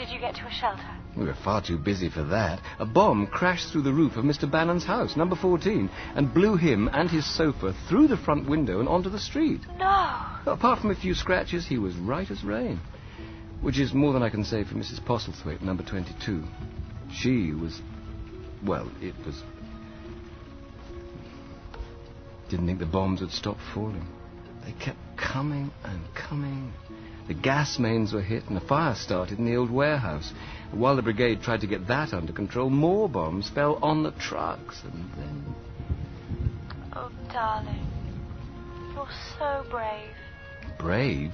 Did 0.00 0.08
you 0.08 0.18
get 0.18 0.34
to 0.36 0.46
a 0.46 0.50
shelter? 0.50 0.96
We 1.14 1.26
were 1.26 1.34
far 1.44 1.60
too 1.60 1.76
busy 1.76 2.08
for 2.08 2.24
that. 2.24 2.62
A 2.78 2.86
bomb 2.86 3.26
crashed 3.26 3.70
through 3.70 3.82
the 3.82 3.92
roof 3.92 4.16
of 4.16 4.24
Mr. 4.24 4.50
Bannon's 4.50 4.86
house, 4.86 5.14
number 5.14 5.36
14, 5.36 5.90
and 6.14 6.32
blew 6.32 6.56
him 6.56 6.88
and 6.90 7.10
his 7.10 7.26
sofa 7.36 7.74
through 7.86 8.08
the 8.08 8.16
front 8.16 8.48
window 8.48 8.80
and 8.80 8.88
onto 8.88 9.10
the 9.10 9.18
street. 9.18 9.60
No. 9.76 10.24
Apart 10.46 10.80
from 10.80 10.90
a 10.90 10.94
few 10.94 11.12
scratches, 11.12 11.66
he 11.66 11.76
was 11.76 11.94
right 11.96 12.30
as 12.30 12.42
rain. 12.42 12.80
Which 13.60 13.78
is 13.78 13.92
more 13.92 14.14
than 14.14 14.22
I 14.22 14.30
can 14.30 14.42
say 14.42 14.64
for 14.64 14.72
Mrs. 14.72 15.04
Postlethwaite, 15.04 15.60
number 15.60 15.82
22. 15.82 16.44
She 17.12 17.52
was. 17.52 17.82
Well, 18.64 18.90
it 19.02 19.14
was. 19.26 19.42
Didn't 22.48 22.68
think 22.68 22.78
the 22.78 22.86
bombs 22.86 23.20
would 23.20 23.32
stop 23.32 23.58
falling. 23.74 24.08
They 24.64 24.72
kept 24.72 24.96
coming 25.18 25.70
and 25.84 26.00
coming. 26.14 26.72
The 27.30 27.34
gas 27.34 27.78
mains 27.78 28.12
were 28.12 28.22
hit 28.22 28.48
and 28.48 28.58
a 28.58 28.60
fire 28.60 28.96
started 28.96 29.38
in 29.38 29.44
the 29.44 29.54
old 29.54 29.70
warehouse. 29.70 30.32
While 30.72 30.96
the 30.96 31.02
brigade 31.02 31.40
tried 31.40 31.60
to 31.60 31.68
get 31.68 31.86
that 31.86 32.12
under 32.12 32.32
control, 32.32 32.70
more 32.70 33.08
bombs 33.08 33.48
fell 33.48 33.78
on 33.82 34.02
the 34.02 34.10
trucks 34.10 34.82
and 34.82 35.08
then. 35.16 35.54
Oh, 36.92 37.08
darling. 37.32 37.86
You're 38.92 39.06
so 39.38 39.64
brave. 39.70 40.10
Brave? 40.76 41.32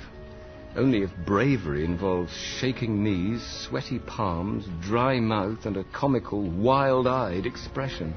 Only 0.76 1.00
if 1.00 1.10
bravery 1.24 1.86
involves 1.86 2.36
shaking 2.60 3.02
knees, 3.02 3.42
sweaty 3.66 3.98
palms, 3.98 4.66
dry 4.82 5.18
mouth, 5.18 5.64
and 5.64 5.78
a 5.78 5.84
comical, 5.84 6.42
wild 6.42 7.06
eyed 7.06 7.46
expression. 7.46 8.12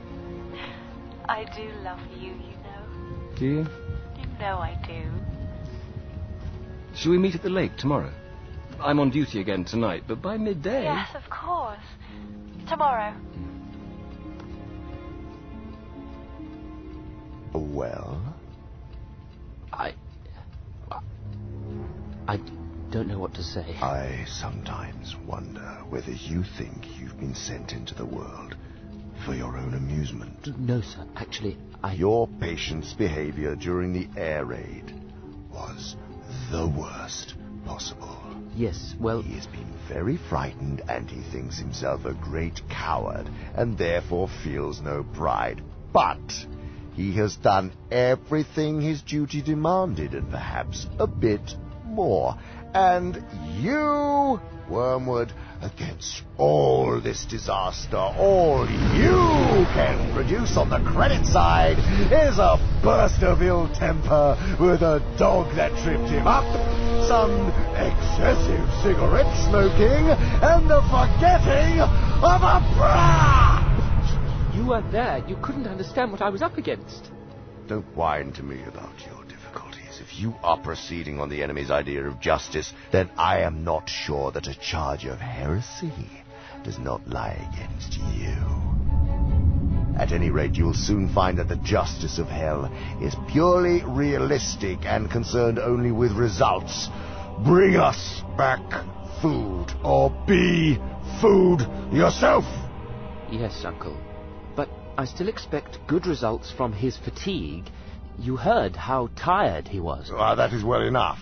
I 1.29 1.45
do 1.55 1.71
love 1.81 2.01
you, 2.19 2.31
you 2.31 2.57
know. 2.61 3.37
Do 3.37 3.45
you? 3.45 3.67
You 4.17 4.27
know 4.37 4.57
I 4.57 4.77
do. 4.85 5.28
Shall 6.95 7.11
we 7.11 7.17
meet 7.17 7.35
at 7.35 7.43
the 7.43 7.49
lake 7.49 7.77
tomorrow? 7.77 8.11
I'm 8.81 8.99
on 8.99 9.09
duty 9.09 9.41
again 9.41 9.65
tonight, 9.65 10.03
but 10.07 10.21
by 10.21 10.37
midday. 10.37 10.83
Yes, 10.83 11.09
of 11.15 11.29
course. 11.29 11.77
Tomorrow. 12.67 13.13
Well? 17.53 18.35
I. 19.73 19.93
I 22.27 22.37
don't 22.91 23.07
know 23.07 23.19
what 23.19 23.33
to 23.35 23.43
say. 23.43 23.75
I 23.81 24.25
sometimes 24.27 25.15
wonder 25.27 25.83
whether 25.89 26.11
you 26.11 26.43
think 26.57 26.99
you've 26.99 27.19
been 27.19 27.35
sent 27.35 27.73
into 27.73 27.95
the 27.95 28.05
world 28.05 28.55
for 29.25 29.33
your 29.33 29.57
own 29.57 29.73
amusement. 29.73 30.47
No, 30.57 30.81
sir. 30.81 31.05
Actually, 31.15 31.57
I. 31.83 31.93
Your 31.93 32.27
patient's 32.39 32.93
behavior 32.93 33.55
during 33.55 33.93
the 33.93 34.07
air 34.19 34.45
raid 34.45 34.93
was 35.51 35.95
the 36.51 36.67
worst 36.67 37.35
possible. 37.65 38.17
Yes, 38.55 38.95
well. 38.99 39.21
He 39.21 39.35
has 39.35 39.45
been 39.47 39.71
very 39.87 40.17
frightened 40.17 40.81
and 40.89 41.09
he 41.09 41.21
thinks 41.31 41.59
himself 41.59 42.05
a 42.05 42.13
great 42.13 42.61
coward 42.69 43.29
and 43.53 43.77
therefore 43.77 44.27
feels 44.43 44.81
no 44.81 45.03
pride. 45.03 45.61
But 45.93 46.45
he 46.95 47.13
has 47.13 47.35
done 47.35 47.71
everything 47.91 48.81
his 48.81 49.01
duty 49.01 49.41
demanded 49.41 50.13
and 50.13 50.29
perhaps 50.29 50.87
a 50.97 51.07
bit 51.07 51.55
more. 51.85 52.35
And 52.73 53.23
you, 53.59 54.41
Wormwood, 54.67 55.31
against 55.61 56.23
all 56.37 56.99
this 57.01 57.25
disaster, 57.25 57.97
all 57.97 58.65
you 58.95 59.65
can 59.73 60.13
produce 60.13 60.57
on 60.57 60.69
the 60.69 60.79
credit 60.91 61.25
side 61.25 61.77
is 62.11 62.37
a 62.37 62.57
burst 62.81 63.23
of 63.23 63.41
ill 63.41 63.67
temper 63.73 64.37
with 64.59 64.81
a 64.81 64.99
dog 65.17 65.53
that 65.55 65.71
tripped 65.83 66.09
him 66.09 66.27
up, 66.27 66.47
some 67.07 67.49
excessive 67.75 68.67
cigarette 68.83 69.31
smoking, 69.49 70.07
and 70.41 70.69
the 70.69 70.81
forgetting 70.87 71.79
of 71.79 72.41
a 72.41 72.59
bra! 72.75 73.65
You 74.55 74.67
weren't 74.67 74.91
there. 74.91 75.23
You 75.27 75.37
couldn't 75.41 75.67
understand 75.67 76.11
what 76.11 76.21
I 76.21 76.29
was 76.29 76.41
up 76.41 76.57
against. 76.57 77.11
Don't 77.67 77.85
whine 77.95 78.31
to 78.33 78.43
me 78.43 78.63
about 78.63 78.93
your 79.05 79.18
difficulties. 79.18 79.18
If 79.99 80.19
you 80.19 80.33
are 80.43 80.57
proceeding 80.57 81.19
on 81.19 81.29
the 81.29 81.43
enemy's 81.43 81.71
idea 81.71 82.05
of 82.05 82.19
justice, 82.19 82.73
then 82.91 83.09
I 83.17 83.39
am 83.39 83.63
not 83.63 83.89
sure 83.89 84.31
that 84.31 84.47
a 84.47 84.59
charge 84.59 85.05
of 85.05 85.19
heresy 85.19 85.91
does 86.63 86.79
not 86.79 87.07
lie 87.07 87.37
against 87.51 87.97
you. 88.15 88.35
At 89.97 90.13
any 90.13 90.29
rate, 90.29 90.55
you 90.55 90.65
will 90.65 90.73
soon 90.73 91.09
find 91.13 91.37
that 91.37 91.49
the 91.49 91.57
justice 91.57 92.19
of 92.19 92.27
hell 92.27 92.71
is 93.01 93.15
purely 93.29 93.83
realistic 93.83 94.85
and 94.85 95.11
concerned 95.11 95.59
only 95.59 95.91
with 95.91 96.13
results. 96.13 96.87
Bring 97.43 97.75
us 97.75 98.21
back 98.37 98.61
food, 99.21 99.67
or 99.83 100.09
be 100.25 100.77
food 101.19 101.61
yourself. 101.91 102.45
Yes, 103.29 103.65
Uncle. 103.65 103.97
But 104.55 104.69
I 104.97 105.05
still 105.05 105.27
expect 105.27 105.79
good 105.87 106.07
results 106.07 106.51
from 106.51 106.71
his 106.71 106.97
fatigue. 106.97 107.65
You 108.19 108.35
heard 108.35 108.75
how 108.75 109.07
tired 109.15 109.69
he 109.69 109.79
was. 109.79 110.11
Ah, 110.13 110.35
that 110.35 110.51
is 110.51 110.61
well 110.61 110.81
enough. 110.81 111.19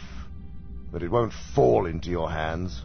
But 0.91 1.03
it 1.03 1.11
won't 1.11 1.33
fall 1.53 1.85
into 1.85 2.09
your 2.09 2.31
hands. 2.31 2.83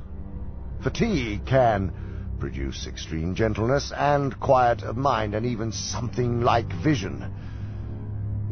Fatigue 0.83 1.47
can 1.47 1.93
produce 2.39 2.87
extreme 2.87 3.35
gentleness 3.35 3.91
and 3.97 4.39
quiet 4.39 4.83
of 4.83 4.99
mind, 4.99 5.35
and 5.35 5.47
even 5.47 5.73
something 5.73 6.43
like 6.43 6.71
vision. 6.85 7.25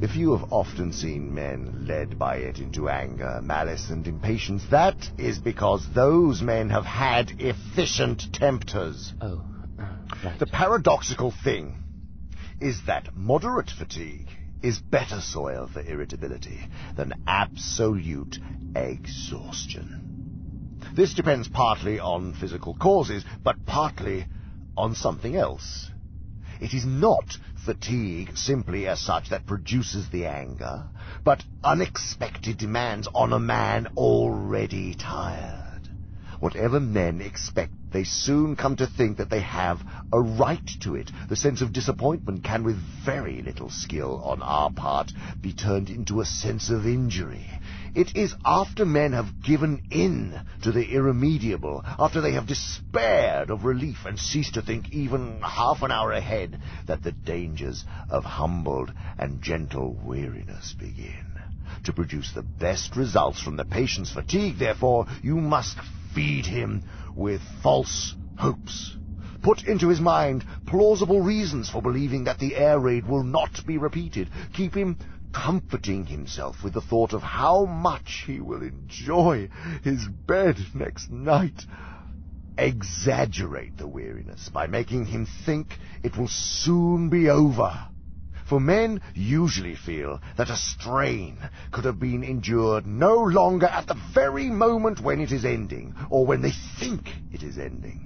If 0.00 0.16
you 0.16 0.34
have 0.34 0.50
often 0.50 0.94
seen 0.94 1.34
men 1.34 1.84
led 1.86 2.18
by 2.18 2.36
it 2.36 2.58
into 2.58 2.88
anger, 2.88 3.40
malice, 3.42 3.90
and 3.90 4.06
impatience, 4.06 4.64
that 4.70 5.10
is 5.18 5.38
because 5.38 5.86
those 5.94 6.40
men 6.40 6.70
have 6.70 6.86
had 6.86 7.32
efficient 7.38 8.32
tempters. 8.32 9.12
Oh, 9.20 9.44
right. 10.24 10.38
The 10.38 10.46
paradoxical 10.46 11.34
thing 11.44 11.76
is 12.60 12.80
that 12.86 13.14
moderate 13.14 13.70
fatigue 13.70 14.28
is 14.62 14.78
better 14.78 15.20
soil 15.20 15.68
for 15.72 15.82
irritability 15.82 16.60
than 16.96 17.14
absolute 17.26 18.38
exhaustion. 18.74 19.88
This 20.94 21.14
depends 21.14 21.48
partly 21.48 22.00
on 22.00 22.34
physical 22.34 22.74
causes, 22.74 23.24
but 23.44 23.64
partly 23.66 24.26
on 24.76 24.94
something 24.94 25.36
else. 25.36 25.90
It 26.60 26.74
is 26.74 26.84
not 26.84 27.38
fatigue 27.64 28.36
simply 28.36 28.86
as 28.86 29.00
such 29.00 29.30
that 29.30 29.46
produces 29.46 30.08
the 30.10 30.26
anger, 30.26 30.88
but 31.24 31.44
unexpected 31.64 32.58
demands 32.58 33.08
on 33.14 33.32
a 33.32 33.38
man 33.38 33.86
already 33.96 34.94
tired. 34.94 35.88
Whatever 36.38 36.80
men 36.80 37.20
expect, 37.20 37.72
they 37.92 38.04
soon 38.04 38.56
come 38.56 38.76
to 38.76 38.86
think 38.86 39.18
that 39.18 39.30
they 39.30 39.40
have 39.40 39.80
a 40.12 40.20
right 40.20 40.70
to 40.80 40.94
it. 40.94 41.10
The 41.28 41.36
sense 41.36 41.60
of 41.60 41.72
disappointment 41.72 42.44
can, 42.44 42.62
with 42.62 42.76
very 43.04 43.42
little 43.42 43.70
skill 43.70 44.20
on 44.24 44.42
our 44.42 44.70
part, 44.70 45.12
be 45.40 45.52
turned 45.52 45.90
into 45.90 46.20
a 46.20 46.24
sense 46.24 46.70
of 46.70 46.86
injury. 46.86 47.46
It 47.94 48.16
is 48.16 48.34
after 48.44 48.86
men 48.86 49.12
have 49.12 49.42
given 49.42 49.82
in 49.90 50.40
to 50.62 50.70
the 50.70 50.92
irremediable, 50.92 51.84
after 51.98 52.20
they 52.20 52.32
have 52.32 52.46
despaired 52.46 53.50
of 53.50 53.64
relief 53.64 54.04
and 54.06 54.18
ceased 54.18 54.54
to 54.54 54.62
think 54.62 54.90
even 54.92 55.40
half 55.40 55.82
an 55.82 55.90
hour 55.90 56.12
ahead, 56.12 56.60
that 56.86 57.02
the 57.02 57.12
dangers 57.12 57.84
of 58.08 58.24
humbled 58.24 58.92
and 59.18 59.42
gentle 59.42 59.98
weariness 60.04 60.74
begin. 60.78 61.26
To 61.84 61.92
produce 61.92 62.32
the 62.32 62.42
best 62.42 62.94
results 62.94 63.40
from 63.40 63.56
the 63.56 63.64
patient's 63.64 64.12
fatigue, 64.12 64.58
therefore, 64.58 65.06
you 65.22 65.36
must 65.36 65.78
feed 66.14 66.46
him 66.46 66.82
with 67.20 67.42
false 67.62 68.16
hopes. 68.38 68.96
Put 69.42 69.64
into 69.64 69.88
his 69.88 70.00
mind 70.00 70.44
plausible 70.66 71.20
reasons 71.20 71.68
for 71.68 71.82
believing 71.82 72.24
that 72.24 72.38
the 72.38 72.56
air 72.56 72.78
raid 72.78 73.06
will 73.06 73.22
not 73.22 73.64
be 73.66 73.76
repeated. 73.76 74.30
Keep 74.54 74.74
him 74.74 74.96
comforting 75.32 76.06
himself 76.06 76.64
with 76.64 76.72
the 76.72 76.80
thought 76.80 77.12
of 77.12 77.22
how 77.22 77.66
much 77.66 78.24
he 78.26 78.40
will 78.40 78.62
enjoy 78.62 79.48
his 79.84 80.06
bed 80.26 80.56
next 80.74 81.10
night. 81.10 81.66
Exaggerate 82.56 83.76
the 83.76 83.86
weariness 83.86 84.48
by 84.48 84.66
making 84.66 85.04
him 85.04 85.26
think 85.44 85.78
it 86.02 86.16
will 86.16 86.28
soon 86.28 87.10
be 87.10 87.28
over. 87.28 87.86
For 88.50 88.58
men 88.58 89.00
usually 89.14 89.76
feel 89.76 90.20
that 90.36 90.50
a 90.50 90.56
strain 90.56 91.38
could 91.70 91.84
have 91.84 92.00
been 92.00 92.24
endured 92.24 92.84
no 92.84 93.14
longer 93.14 93.66
at 93.66 93.86
the 93.86 93.96
very 94.12 94.50
moment 94.50 94.98
when 94.98 95.20
it 95.20 95.30
is 95.30 95.44
ending, 95.44 95.94
or 96.10 96.26
when 96.26 96.42
they 96.42 96.50
think 96.80 97.22
it 97.30 97.44
is 97.44 97.58
ending. 97.58 98.00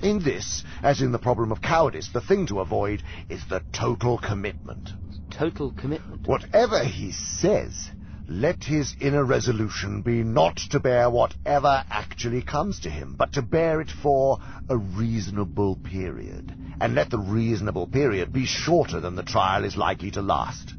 In 0.00 0.22
this, 0.22 0.62
as 0.84 1.02
in 1.02 1.10
the 1.10 1.18
problem 1.18 1.50
of 1.50 1.60
cowardice, 1.62 2.10
the 2.10 2.20
thing 2.20 2.46
to 2.46 2.60
avoid 2.60 3.02
is 3.28 3.44
the 3.46 3.60
total 3.72 4.18
commitment. 4.18 4.92
Total 5.30 5.72
commitment? 5.72 6.28
Whatever 6.28 6.84
he 6.84 7.10
says, 7.10 7.90
let 8.28 8.62
his 8.62 8.94
inner 9.00 9.24
resolution 9.24 10.02
be 10.02 10.22
not 10.22 10.58
to 10.70 10.78
bear 10.78 11.10
whatever 11.10 11.82
actually 11.90 12.42
comes 12.42 12.78
to 12.80 12.88
him, 12.88 13.16
but 13.18 13.32
to 13.32 13.42
bear 13.42 13.80
it 13.80 13.90
for 13.90 14.38
a 14.68 14.76
reasonable 14.76 15.74
period. 15.74 16.54
And 16.80 16.94
let 16.94 17.10
the 17.10 17.18
reasonable 17.18 17.86
period 17.86 18.32
be 18.32 18.44
shorter 18.46 19.00
than 19.00 19.16
the 19.16 19.22
trial 19.22 19.64
is 19.64 19.76
likely 19.76 20.10
to 20.12 20.22
last. 20.22 20.74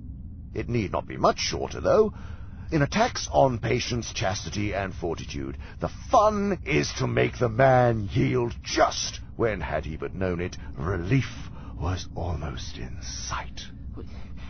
It 0.54 0.70
need 0.70 0.92
not 0.92 1.08
be 1.08 1.18
much 1.18 1.40
shorter, 1.40 1.82
though. 1.82 2.14
In 2.70 2.82
attacks 2.82 3.30
on 3.32 3.60
patience, 3.60 4.12
chastity, 4.14 4.74
and 4.74 4.94
fortitude, 4.94 5.58
the 5.80 5.90
fun 6.12 6.60
is 6.66 6.92
to 6.94 7.08
make 7.08 7.38
the 7.38 7.50
man 7.50 8.10
yield 8.12 8.56
just 8.64 9.22
when, 9.36 9.62
had 9.62 9.86
he 9.86 9.96
but 9.96 10.14
known 10.14 10.42
it, 10.42 10.58
relief 10.76 11.50
was 11.80 12.08
almost 12.14 12.78
in 12.78 12.98
sight. 13.02 13.68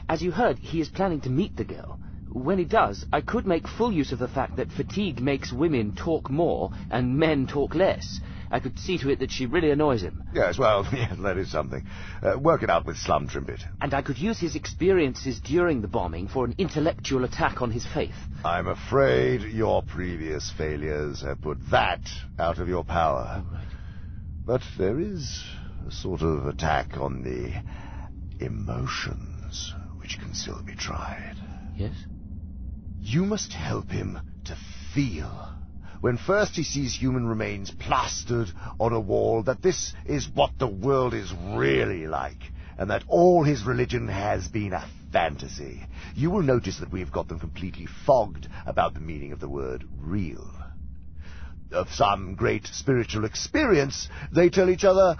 As 0.09 0.22
you 0.22 0.32
heard, 0.32 0.58
he 0.59 0.82
is 0.82 0.90
planning 0.90 1.22
to 1.22 1.30
meet 1.30 1.56
the 1.56 1.64
girl. 1.64 2.00
When 2.32 2.58
he 2.58 2.66
does, 2.66 3.06
I 3.11 3.22
could 3.22 3.45
make 3.45 3.67
full 3.67 3.92
use 3.92 4.11
of 4.11 4.19
the 4.19 4.27
fact 4.27 4.56
that 4.58 4.72
fatigue 4.72 5.22
makes 5.22 5.53
women 5.53 5.93
talk 5.93 6.30
more 6.30 6.72
and 6.90 7.17
men 7.17 7.48
talk 7.48 7.76
less. 7.76 8.19
I 8.51 8.59
could 8.59 8.80
see 8.80 8.98
to 9.00 9.09
it 9.09 9.19
that 9.19 9.32
she 9.32 9.45
really 9.45 9.72
annoys 9.72 10.01
him. 10.01 10.24
Yes, 10.34 10.58
well, 10.58 10.88
yes, 10.93 11.16
that 11.19 11.38
is 11.38 11.51
something. 11.51 11.84
Uh, 12.22 12.38
work 12.40 12.64
it 12.64 12.69
out 12.69 12.85
with 12.85 12.98
Slumtrimpet. 12.98 13.61
And 13.82 13.93
I 13.93 14.01
could 14.01 14.17
use 14.17 14.40
his 14.40 14.56
experiences 14.56 15.40
during 15.40 15.82
the 15.82 15.88
bombing 15.88 16.27
for 16.27 16.45
an 16.45 16.56
intellectual 16.58 17.24
attack 17.24 17.61
on 17.61 17.72
his 17.72 17.85
faith. 17.85 18.16
I'm 18.43 18.67
afraid 18.67 19.42
your 19.42 19.82
previous 19.84 20.51
failures 20.58 21.22
have 21.22 21.42
put 21.42 21.58
that 21.72 22.01
out 22.40 22.59
of 22.59 22.67
your 22.67 22.84
power. 22.84 23.43
Oh, 23.45 23.53
right. 23.53 23.67
But 24.45 24.61
there 24.77 25.00
is 25.00 25.43
a 25.85 25.92
sort 25.92 26.22
of 26.22 26.48
attack 26.48 26.98
on 26.98 27.24
the 27.24 28.45
emotions 28.45 29.74
which 29.98 30.17
can 30.19 30.34
still 30.34 30.61
be 30.64 30.76
tried. 30.76 31.35
Yes? 31.76 31.93
You 33.00 33.26
must 33.26 33.53
help 33.53 33.90
him 33.90 34.19
to 34.45 34.58
feel 34.93 35.53
when 36.01 36.17
first 36.17 36.56
he 36.56 36.64
sees 36.64 36.93
human 36.93 37.27
remains 37.27 37.72
plastered 37.72 38.50
on 38.80 38.93
a 38.93 39.00
wall 39.00 39.43
that 39.43 39.61
this 39.61 39.93
is 40.06 40.27
what 40.34 40.51
the 40.59 40.67
world 40.67 41.14
is 41.14 41.34
really 41.53 42.08
like, 42.08 42.51
and 42.77 42.90
that 42.90 43.03
all 43.08 43.43
his 43.43 43.64
religion 43.64 44.08
has 44.08 44.48
been 44.48 44.74
a 44.74 44.88
fantasy. 45.11 45.84
You 46.16 46.30
will 46.30 46.43
notice 46.43 46.80
that 46.80 46.92
we've 46.92 47.11
got 47.11 47.27
them 47.27 47.40
completely 47.40 47.88
fogged 48.06 48.48
about 48.66 48.93
the 48.93 49.00
meaning 49.00 49.32
of 49.32 49.40
the 49.40 49.50
word 49.50 49.84
real. 50.00 50.51
Of 51.72 51.92
some 51.92 52.35
great 52.35 52.67
spiritual 52.67 53.26
experience, 53.26 54.08
they 54.32 54.50
tell 54.50 54.69
each 54.69 54.85
other, 54.85 55.17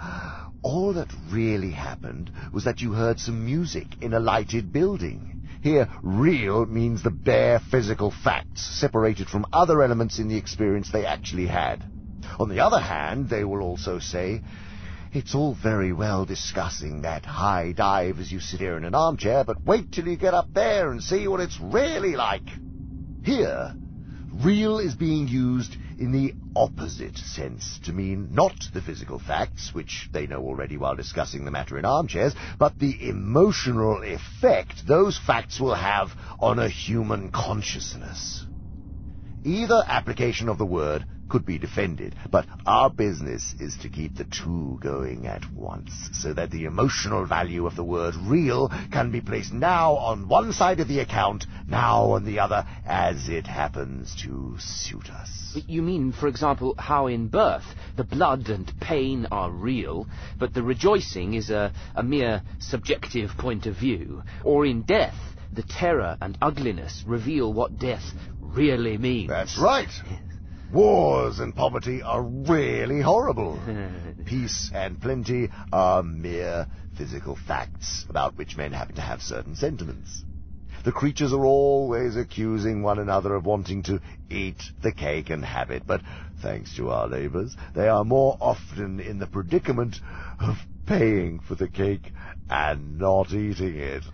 all 0.62 0.94
that 0.94 1.12
really 1.30 1.72
happened 1.72 2.30
was 2.52 2.64
that 2.64 2.80
you 2.80 2.92
heard 2.92 3.20
some 3.20 3.44
music 3.44 3.86
in 4.00 4.14
a 4.14 4.20
lighted 4.20 4.72
building. 4.72 5.37
Here, 5.60 5.88
real 6.02 6.66
means 6.66 7.02
the 7.02 7.10
bare 7.10 7.58
physical 7.58 8.10
facts, 8.10 8.62
separated 8.62 9.28
from 9.28 9.46
other 9.52 9.82
elements 9.82 10.18
in 10.18 10.28
the 10.28 10.36
experience 10.36 10.90
they 10.90 11.04
actually 11.04 11.46
had. 11.46 11.84
On 12.38 12.48
the 12.48 12.60
other 12.60 12.78
hand, 12.78 13.28
they 13.28 13.44
will 13.44 13.62
also 13.62 13.98
say, 13.98 14.42
it's 15.12 15.34
all 15.34 15.54
very 15.54 15.92
well 15.92 16.24
discussing 16.24 17.02
that 17.02 17.24
high 17.24 17.72
dive 17.72 18.20
as 18.20 18.30
you 18.30 18.40
sit 18.40 18.60
here 18.60 18.76
in 18.76 18.84
an 18.84 18.94
armchair, 18.94 19.42
but 19.42 19.64
wait 19.64 19.90
till 19.90 20.06
you 20.06 20.16
get 20.16 20.34
up 20.34 20.52
there 20.52 20.90
and 20.90 21.02
see 21.02 21.26
what 21.26 21.40
it's 21.40 21.58
really 21.60 22.14
like. 22.14 22.48
Here, 23.24 23.74
real 24.32 24.78
is 24.78 24.94
being 24.94 25.28
used 25.28 25.76
in 25.98 26.12
the 26.12 26.34
opposite 26.54 27.16
sense, 27.16 27.78
to 27.84 27.92
mean 27.92 28.28
not 28.32 28.68
the 28.72 28.82
physical 28.82 29.18
facts, 29.18 29.72
which 29.72 30.08
they 30.12 30.26
know 30.26 30.42
already 30.42 30.76
while 30.76 30.96
discussing 30.96 31.44
the 31.44 31.50
matter 31.50 31.78
in 31.78 31.84
armchairs, 31.84 32.34
but 32.58 32.78
the 32.78 33.08
emotional 33.08 34.02
effect 34.02 34.86
those 34.86 35.18
facts 35.18 35.60
will 35.60 35.74
have 35.74 36.10
on 36.40 36.58
a 36.58 36.68
human 36.68 37.30
consciousness. 37.30 38.44
Either 39.44 39.82
application 39.86 40.48
of 40.48 40.58
the 40.58 40.66
word 40.66 41.04
could 41.28 41.44
be 41.44 41.58
defended, 41.58 42.14
but 42.30 42.46
our 42.66 42.90
business 42.90 43.54
is 43.60 43.76
to 43.76 43.88
keep 43.88 44.16
the 44.16 44.24
two 44.24 44.78
going 44.80 45.26
at 45.26 45.44
once, 45.52 45.92
so 46.12 46.32
that 46.32 46.50
the 46.50 46.64
emotional 46.64 47.26
value 47.26 47.66
of 47.66 47.76
the 47.76 47.84
word 47.84 48.14
real 48.16 48.68
can 48.90 49.10
be 49.10 49.20
placed 49.20 49.52
now 49.52 49.94
on 49.96 50.28
one 50.28 50.52
side 50.52 50.80
of 50.80 50.88
the 50.88 51.00
account, 51.00 51.46
now 51.68 52.12
on 52.12 52.24
the 52.24 52.38
other, 52.38 52.64
as 52.86 53.28
it 53.28 53.46
happens 53.46 54.14
to 54.16 54.56
suit 54.58 55.10
us. 55.10 55.56
You 55.66 55.82
mean, 55.82 56.12
for 56.12 56.28
example, 56.28 56.74
how 56.78 57.06
in 57.06 57.28
birth 57.28 57.74
the 57.96 58.04
blood 58.04 58.48
and 58.48 58.72
pain 58.80 59.26
are 59.30 59.50
real, 59.50 60.08
but 60.38 60.54
the 60.54 60.62
rejoicing 60.62 61.34
is 61.34 61.50
a, 61.50 61.72
a 61.94 62.02
mere 62.02 62.42
subjective 62.58 63.36
point 63.36 63.66
of 63.66 63.76
view, 63.76 64.22
or 64.44 64.64
in 64.66 64.82
death 64.82 65.16
the 65.52 65.62
terror 65.62 66.16
and 66.20 66.36
ugliness 66.42 67.04
reveal 67.06 67.52
what 67.52 67.78
death 67.78 68.12
really 68.54 68.98
means. 68.98 69.28
That's 69.28 69.58
right. 69.58 69.88
Wars 70.72 71.38
and 71.38 71.54
poverty 71.54 72.02
are 72.02 72.22
really 72.22 73.00
horrible. 73.00 73.58
Peace 74.26 74.70
and 74.74 75.00
plenty 75.00 75.48
are 75.72 76.02
mere 76.02 76.66
physical 76.96 77.36
facts 77.36 78.04
about 78.08 78.36
which 78.36 78.56
men 78.56 78.72
happen 78.72 78.96
to 78.96 79.00
have 79.00 79.22
certain 79.22 79.56
sentiments. 79.56 80.24
The 80.84 80.92
creatures 80.92 81.32
are 81.32 81.44
always 81.44 82.16
accusing 82.16 82.82
one 82.82 82.98
another 82.98 83.34
of 83.34 83.46
wanting 83.46 83.82
to 83.84 84.00
eat 84.30 84.62
the 84.82 84.92
cake 84.92 85.30
and 85.30 85.44
have 85.44 85.70
it, 85.70 85.84
but 85.86 86.02
thanks 86.40 86.76
to 86.76 86.90
our 86.90 87.08
labors, 87.08 87.56
they 87.74 87.88
are 87.88 88.04
more 88.04 88.36
often 88.40 89.00
in 89.00 89.18
the 89.18 89.26
predicament 89.26 89.96
of 90.38 90.56
paying 90.86 91.40
for 91.40 91.54
the 91.54 91.68
cake 91.68 92.12
and 92.48 92.98
not 92.98 93.32
eating 93.32 93.76
it. 93.76 94.04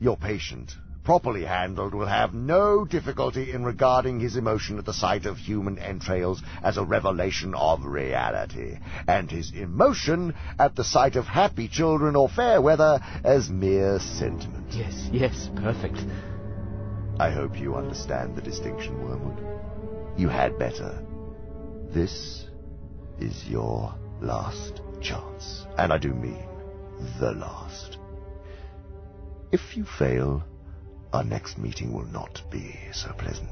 Your 0.00 0.16
patient, 0.16 0.74
properly 1.04 1.44
handled, 1.44 1.94
will 1.94 2.06
have 2.06 2.34
no 2.34 2.84
difficulty 2.84 3.52
in 3.52 3.64
regarding 3.64 4.20
his 4.20 4.36
emotion 4.36 4.78
at 4.78 4.84
the 4.84 4.92
sight 4.92 5.26
of 5.26 5.36
human 5.36 5.78
entrails 5.78 6.42
as 6.62 6.76
a 6.76 6.84
revelation 6.84 7.54
of 7.54 7.84
reality, 7.84 8.78
and 9.08 9.30
his 9.30 9.52
emotion 9.52 10.34
at 10.58 10.76
the 10.76 10.84
sight 10.84 11.16
of 11.16 11.24
happy 11.24 11.68
children 11.68 12.16
or 12.16 12.28
fair 12.28 12.60
weather 12.60 13.00
as 13.24 13.50
mere 13.50 13.98
sentiment. 13.98 14.66
Yes, 14.70 15.08
yes, 15.12 15.50
perfect. 15.56 15.98
I 17.18 17.30
hope 17.30 17.58
you 17.58 17.74
understand 17.74 18.36
the 18.36 18.42
distinction, 18.42 19.02
Wormwood. 19.02 20.18
You 20.18 20.28
had 20.28 20.58
better. 20.58 21.04
This 21.88 22.46
is 23.18 23.44
your 23.46 23.94
last 24.20 24.80
chance, 25.00 25.66
and 25.76 25.92
I 25.92 25.98
do 25.98 26.14
mean 26.14 26.46
the 27.18 27.32
last. 27.32 27.98
If 29.52 29.76
you 29.76 29.84
fail, 29.84 30.44
our 31.12 31.24
next 31.24 31.58
meeting 31.58 31.92
will 31.92 32.06
not 32.06 32.42
be 32.50 32.78
so 32.92 33.12
pleasant. 33.12 33.48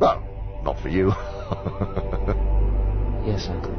Well, 0.00 0.22
not 0.64 0.78
for 0.80 0.88
you. 0.88 1.08
yes, 3.26 3.48
Uncle. 3.48 3.74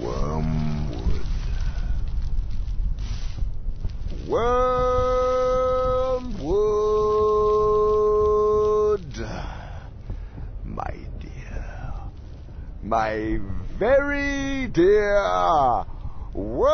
Wormwood. 0.00 1.26
Wormwood. 7.90 9.26
My 10.64 10.94
dear. 11.18 11.64
My 12.82 13.38
very 13.78 14.59
dear 14.72 15.84
Wormwood. 16.32 16.64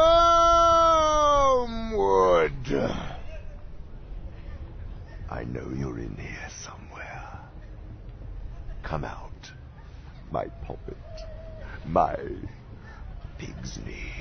I 5.31 5.44
know 5.44 5.70
you're 5.75 5.99
in 5.99 6.16
here 6.16 6.49
somewhere. 6.62 7.41
Come 8.83 9.05
out, 9.05 9.50
my 10.31 10.44
poppet, 10.62 10.97
my 11.86 12.16
pig's 13.39 13.78
knee. 13.86 14.12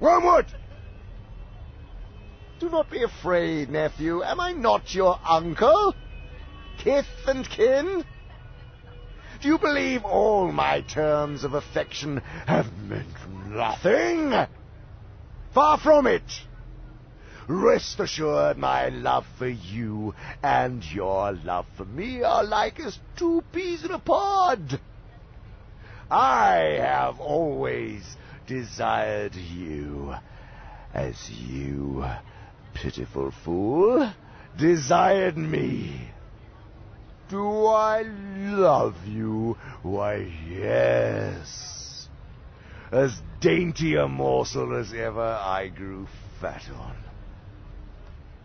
Wormwood! 0.00 0.46
Do 2.58 2.68
not 2.68 2.90
be 2.90 3.02
afraid, 3.02 3.70
nephew. 3.70 4.22
Am 4.22 4.40
I 4.40 4.52
not 4.52 4.94
your 4.94 5.18
uncle? 5.26 5.94
Kith 6.78 7.06
and 7.26 7.48
kin? 7.48 8.04
Do 9.42 9.48
you 9.48 9.58
believe 9.58 10.04
all 10.04 10.52
my 10.52 10.82
terms 10.82 11.42
of 11.42 11.54
affection 11.54 12.18
have 12.46 12.72
meant 12.88 13.08
nothing? 13.48 14.32
Far 15.52 15.78
from 15.78 16.06
it. 16.06 16.22
Rest 17.48 17.98
assured 17.98 18.56
my 18.56 18.90
love 18.90 19.26
for 19.38 19.48
you 19.48 20.14
and 20.44 20.84
your 20.84 21.32
love 21.32 21.66
for 21.76 21.84
me 21.84 22.22
are 22.22 22.44
like 22.44 22.78
as 22.78 22.96
two 23.16 23.42
peas 23.52 23.84
in 23.84 23.90
a 23.90 23.98
pod. 23.98 24.80
I 26.08 26.78
have 26.78 27.18
always 27.18 28.16
desired 28.46 29.34
you, 29.34 30.14
as 30.94 31.28
you, 31.30 32.04
pitiful 32.74 33.32
fool, 33.44 34.08
desired 34.56 35.36
me. 35.36 36.12
Do 37.32 37.66
I 37.66 38.02
love 38.02 39.06
you? 39.06 39.56
Why, 39.80 40.30
yes. 40.46 42.10
As 42.90 43.22
dainty 43.40 43.94
a 43.96 44.06
morsel 44.06 44.76
as 44.76 44.92
ever 44.92 45.40
I 45.40 45.68
grew 45.68 46.08
fat 46.42 46.68
on. 46.76 46.94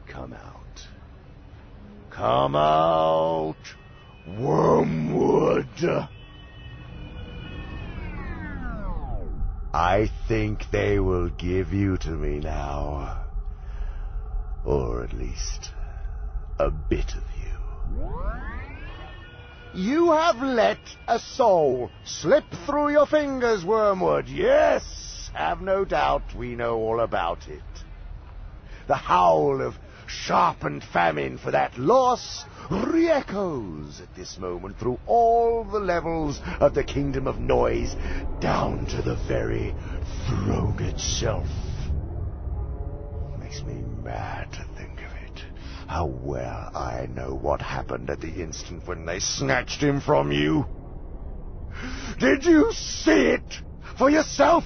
Come 0.07 0.31
out. 0.31 0.87
Come 2.11 2.55
out, 2.55 3.57
Wormwood. 4.25 5.67
I 9.73 10.09
think 10.29 10.71
they 10.71 10.99
will 10.99 11.27
give 11.27 11.73
you 11.73 11.97
to 11.97 12.11
me 12.11 12.39
now. 12.39 13.25
Or 14.63 15.03
at 15.03 15.11
least 15.11 15.71
a 16.57 16.71
bit 16.71 17.13
of 17.15 17.23
you. 17.37 17.47
You 19.73 20.11
have 20.11 20.41
let 20.41 20.79
a 21.07 21.19
soul 21.19 21.91
slip 22.03 22.45
through 22.65 22.91
your 22.91 23.05
fingers, 23.05 23.63
Wormwood. 23.65 24.27
Yes, 24.27 25.29
have 25.33 25.61
no 25.61 25.85
doubt 25.85 26.35
we 26.35 26.55
know 26.55 26.77
all 26.77 26.99
about 27.01 27.47
it. 27.47 27.61
The 28.87 28.95
howl 28.95 29.61
of 29.61 29.75
sharpened 30.07 30.83
famine 30.83 31.37
for 31.37 31.51
that 31.51 31.77
loss 31.77 32.45
re-echoes 32.71 34.01
at 34.01 34.15
this 34.15 34.37
moment 34.37 34.79
through 34.79 34.99
all 35.05 35.63
the 35.65 35.79
levels 35.79 36.41
of 36.59 36.73
the 36.73 36.83
kingdom 36.83 37.27
of 37.27 37.39
noise, 37.39 37.95
down 38.39 38.85
to 38.87 39.01
the 39.01 39.15
very 39.27 39.75
throne 40.27 40.81
itself. 40.81 41.47
Makes 43.39 43.63
me 43.63 43.75
mad 44.03 44.51
to. 44.53 44.76
How 45.87 46.05
well 46.05 46.69
I 46.75 47.07
know 47.09 47.33
what 47.33 47.61
happened 47.61 48.09
at 48.09 48.19
the 48.19 48.43
instant 48.43 48.85
when 48.85 49.05
they 49.05 49.19
snatched 49.19 49.81
him 49.81 50.01
from 50.01 50.33
you. 50.33 50.65
Did 52.19 52.43
you 52.43 52.73
see 52.73 53.29
it 53.29 53.61
for 53.97 54.09
yourself? 54.09 54.65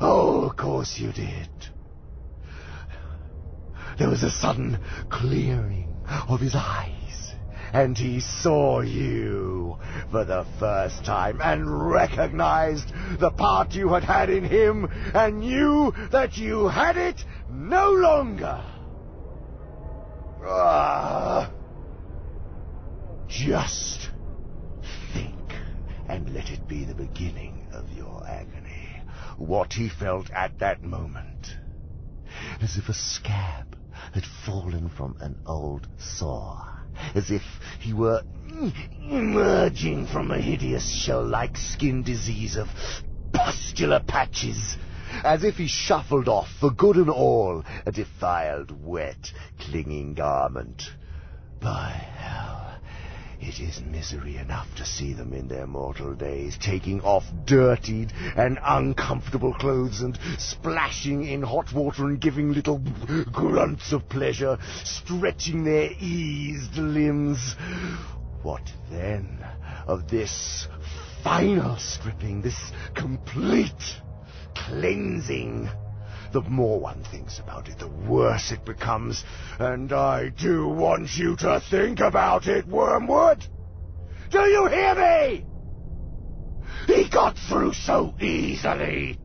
Oh, 0.00 0.44
of 0.44 0.56
course 0.56 0.98
you 0.98 1.12
did. 1.12 1.48
There 3.98 4.08
was 4.08 4.22
a 4.22 4.30
sudden 4.30 4.78
clearing 5.10 6.00
of 6.26 6.40
his 6.40 6.54
eyes, 6.54 7.34
and 7.74 7.96
he 7.96 8.20
saw 8.20 8.80
you 8.80 9.76
for 10.10 10.24
the 10.24 10.46
first 10.58 11.04
time 11.04 11.38
and 11.42 11.90
recognized 11.90 12.90
the 13.20 13.30
part 13.30 13.74
you 13.74 13.92
had 13.92 14.04
had 14.04 14.30
in 14.30 14.44
him 14.44 14.88
and 15.14 15.40
knew 15.40 15.92
that 16.10 16.38
you 16.38 16.68
had 16.68 16.96
it 16.96 17.24
no 17.50 17.90
longer. 17.90 18.71
Ah. 20.44 21.52
Just 23.28 24.10
think 25.14 25.54
and 26.08 26.34
let 26.34 26.50
it 26.50 26.66
be 26.68 26.84
the 26.84 26.94
beginning 26.94 27.66
of 27.72 27.90
your 27.92 28.22
agony. 28.26 28.88
What 29.38 29.72
he 29.72 29.88
felt 29.88 30.30
at 30.30 30.58
that 30.58 30.82
moment. 30.82 31.56
As 32.60 32.76
if 32.76 32.88
a 32.88 32.94
scab 32.94 33.76
had 34.12 34.24
fallen 34.24 34.88
from 34.88 35.16
an 35.20 35.38
old 35.46 35.86
sore. 35.96 36.58
As 37.14 37.30
if 37.30 37.42
he 37.80 37.92
were 37.92 38.22
emerging 39.10 40.06
from 40.06 40.30
a 40.30 40.38
hideous 40.40 40.88
shell-like 40.88 41.56
skin 41.56 42.02
disease 42.02 42.56
of 42.56 42.68
pustular 43.32 44.00
patches. 44.00 44.76
As 45.24 45.44
if 45.44 45.56
he 45.56 45.66
shuffled 45.66 46.28
off 46.28 46.48
for 46.60 46.70
good 46.70 46.96
and 46.96 47.10
all 47.10 47.64
a 47.86 47.92
defiled, 47.92 48.70
wet, 48.84 49.32
clinging 49.58 50.14
garment. 50.14 50.82
By 51.60 51.90
hell, 51.90 52.74
it 53.40 53.60
is 53.60 53.82
misery 53.82 54.36
enough 54.36 54.72
to 54.76 54.84
see 54.84 55.12
them 55.12 55.32
in 55.32 55.48
their 55.48 55.66
mortal 55.66 56.14
days, 56.14 56.56
taking 56.58 57.00
off 57.00 57.24
dirtied 57.44 58.12
and 58.36 58.58
uncomfortable 58.62 59.52
clothes 59.54 60.00
and 60.00 60.18
splashing 60.38 61.24
in 61.24 61.42
hot 61.42 61.72
water 61.72 62.06
and 62.06 62.20
giving 62.20 62.52
little 62.52 62.78
grunts 63.32 63.92
of 63.92 64.08
pleasure, 64.08 64.58
stretching 64.84 65.64
their 65.64 65.90
eased 65.98 66.76
limbs. 66.76 67.56
What 68.42 68.72
then 68.90 69.44
of 69.86 70.08
this 70.08 70.68
final 71.22 71.76
stripping, 71.76 72.42
this 72.42 72.72
complete 72.94 74.00
cleansing? 74.54 75.68
The 76.32 76.40
more 76.42 76.80
one 76.80 77.04
thinks 77.04 77.38
about 77.38 77.68
it, 77.68 77.78
the 77.78 77.88
worse 77.88 78.52
it 78.52 78.64
becomes. 78.64 79.22
And 79.58 79.92
I 79.92 80.30
do 80.30 80.66
want 80.66 81.14
you 81.14 81.36
to 81.36 81.60
think 81.70 82.00
about 82.00 82.46
it, 82.46 82.66
Wormwood! 82.66 83.44
Do 84.30 84.40
you 84.40 84.66
hear 84.66 84.94
me? 84.94 85.44
He 86.86 87.08
got 87.10 87.36
through 87.36 87.74
so 87.74 88.14
easily. 88.18 89.18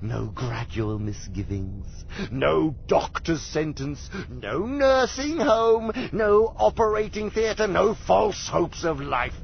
No 0.00 0.26
gradual 0.26 0.98
misgivings, 0.98 1.86
no 2.30 2.74
doctor's 2.86 3.42
sentence, 3.42 4.10
no 4.28 4.66
nursing 4.66 5.38
home, 5.38 5.92
no 6.12 6.54
operating 6.56 7.30
theatre, 7.30 7.66
no 7.66 7.94
false 7.94 8.48
hopes 8.48 8.84
of 8.84 9.00
life. 9.00 9.34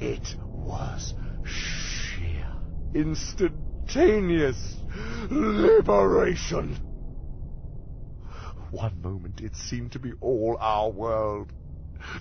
It 0.00 0.36
was 0.42 1.14
sheer, 1.44 2.50
instantaneous 3.86 4.76
liberation. 5.30 6.76
One 8.70 9.00
moment 9.00 9.40
it 9.40 9.54
seemed 9.54 9.92
to 9.92 9.98
be 9.98 10.12
all 10.20 10.56
our 10.60 10.90
world. 10.90 11.52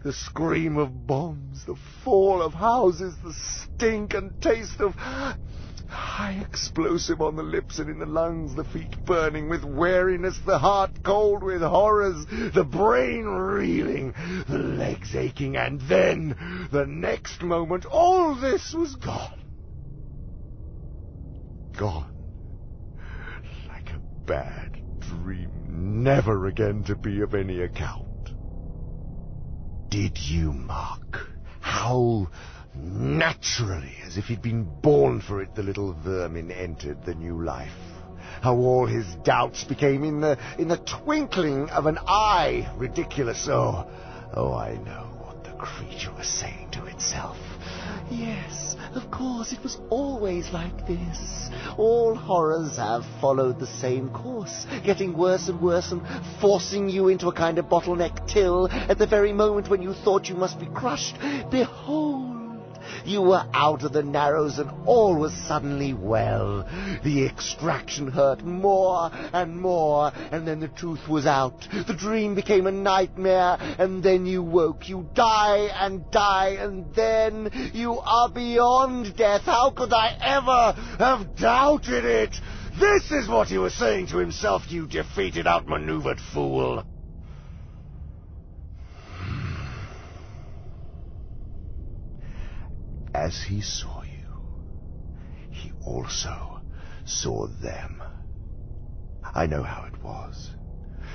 The 0.03 0.13
scream 0.13 0.77
of 0.77 1.05
bombs, 1.05 1.65
the 1.65 1.75
fall 2.03 2.41
of 2.41 2.53
houses, 2.53 3.15
the 3.23 3.33
stink 3.33 4.13
and 4.13 4.39
taste 4.41 4.79
of 4.79 4.95
high 4.95 6.41
explosive 6.41 7.21
on 7.21 7.35
the 7.35 7.43
lips 7.43 7.79
and 7.79 7.89
in 7.89 7.99
the 7.99 8.05
lungs, 8.05 8.55
the 8.55 8.63
feet 8.63 8.95
burning 9.05 9.49
with 9.49 9.63
weariness, 9.63 10.39
the 10.45 10.57
heart 10.57 11.03
cold 11.03 11.43
with 11.43 11.61
horrors, 11.61 12.25
the 12.53 12.63
brain 12.63 13.25
reeling, 13.25 14.13
the 14.47 14.57
legs 14.57 15.15
aching, 15.15 15.57
and 15.57 15.81
then, 15.81 16.35
the 16.71 16.85
next 16.85 17.41
moment, 17.41 17.85
all 17.85 18.35
this 18.35 18.73
was 18.73 18.95
gone. 18.95 19.44
Gone 21.77 22.15
like 23.67 23.89
a 23.89 23.99
bad 24.25 24.79
dream, 24.99 25.49
never 26.03 26.47
again 26.47 26.83
to 26.85 26.95
be 26.95 27.21
of 27.21 27.33
any 27.33 27.61
account. 27.61 28.31
Did 29.89 30.17
you 30.17 30.53
mark 30.53 31.27
how 31.59 32.29
naturally, 32.73 33.95
as 34.05 34.17
if 34.17 34.25
he'd 34.25 34.41
been 34.41 34.63
born 34.81 35.19
for 35.19 35.41
it, 35.41 35.53
the 35.55 35.63
little 35.63 35.93
vermin 35.93 36.51
entered 36.51 37.03
the 37.03 37.15
new 37.15 37.43
life? 37.43 37.71
How 38.41 38.55
all 38.55 38.85
his 38.85 39.05
doubts 39.23 39.63
became 39.63 40.03
in 40.03 40.21
the 40.21 40.37
in 40.57 40.67
the 40.67 40.77
twinkling 40.77 41.69
of 41.69 41.85
an 41.87 41.97
eye 42.07 42.71
ridiculous. 42.77 43.47
Oh, 43.49 43.89
oh, 44.33 44.53
I 44.53 44.77
know 44.77 45.09
what 45.19 45.43
the 45.43 45.51
creature 45.51 46.13
was 46.13 46.27
saying 46.27 46.69
to 46.71 46.85
itself. 46.85 47.37
Yes, 48.09 48.75
of 48.93 49.09
course, 49.11 49.51
it 49.51 49.61
was 49.63 49.77
always 49.89 50.51
like 50.51 50.87
this. 50.87 51.49
All 51.77 52.15
horrors 52.15 52.77
have 52.77 53.05
followed 53.19 53.59
the 53.59 53.67
same 53.67 54.09
course, 54.09 54.65
getting 54.83 55.17
worse 55.17 55.47
and 55.49 55.61
worse 55.61 55.91
and 55.91 56.01
forcing 56.39 56.89
you 56.89 57.07
into 57.07 57.27
a 57.27 57.33
kind 57.33 57.57
of 57.57 57.65
bottleneck 57.65 58.27
till, 58.27 58.69
at 58.71 58.97
the 58.97 59.07
very 59.07 59.33
moment 59.33 59.69
when 59.69 59.81
you 59.81 59.93
thought 59.93 60.29
you 60.29 60.35
must 60.35 60.59
be 60.59 60.67
crushed, 60.67 61.15
behold, 61.49 62.44
You 63.05 63.21
were 63.21 63.45
out 63.53 63.83
of 63.83 63.93
the 63.93 64.03
Narrows 64.03 64.59
and 64.59 64.69
all 64.85 65.15
was 65.15 65.33
suddenly 65.47 65.93
well. 65.93 66.67
The 67.03 67.25
extraction 67.25 68.07
hurt 68.07 68.43
more 68.43 69.09
and 69.33 69.59
more, 69.59 70.11
and 70.31 70.47
then 70.47 70.59
the 70.59 70.67
truth 70.67 71.07
was 71.07 71.25
out. 71.25 71.67
The 71.87 71.93
dream 71.93 72.35
became 72.35 72.67
a 72.67 72.71
nightmare, 72.71 73.57
and 73.79 74.03
then 74.03 74.25
you 74.25 74.43
woke. 74.43 74.87
You 74.89 75.07
die 75.13 75.69
and 75.73 76.09
die, 76.11 76.57
and 76.59 76.93
then 76.95 77.71
you 77.73 77.99
are 77.99 78.29
beyond 78.29 79.15
death. 79.15 79.41
How 79.41 79.71
could 79.71 79.93
I 79.93 80.15
ever 80.19 80.81
have 80.99 81.35
doubted 81.35 82.05
it? 82.05 82.35
This 82.79 83.09
is 83.11 83.29
what 83.29 83.47
he 83.47 83.57
was 83.57 83.73
saying 83.73 84.07
to 84.07 84.17
himself, 84.17 84.63
you 84.69 84.85
defeated, 84.85 85.47
outmaneuvered 85.47 86.19
fool. 86.33 86.83
As 93.17 93.43
he 93.43 93.61
saw 93.61 94.01
you, 94.03 94.35
he 95.49 95.71
also 95.79 96.59
saw 97.05 97.47
them. 97.47 98.03
I 99.33 99.45
know 99.45 99.63
how 99.63 99.85
it 99.85 100.03
was. 100.03 100.51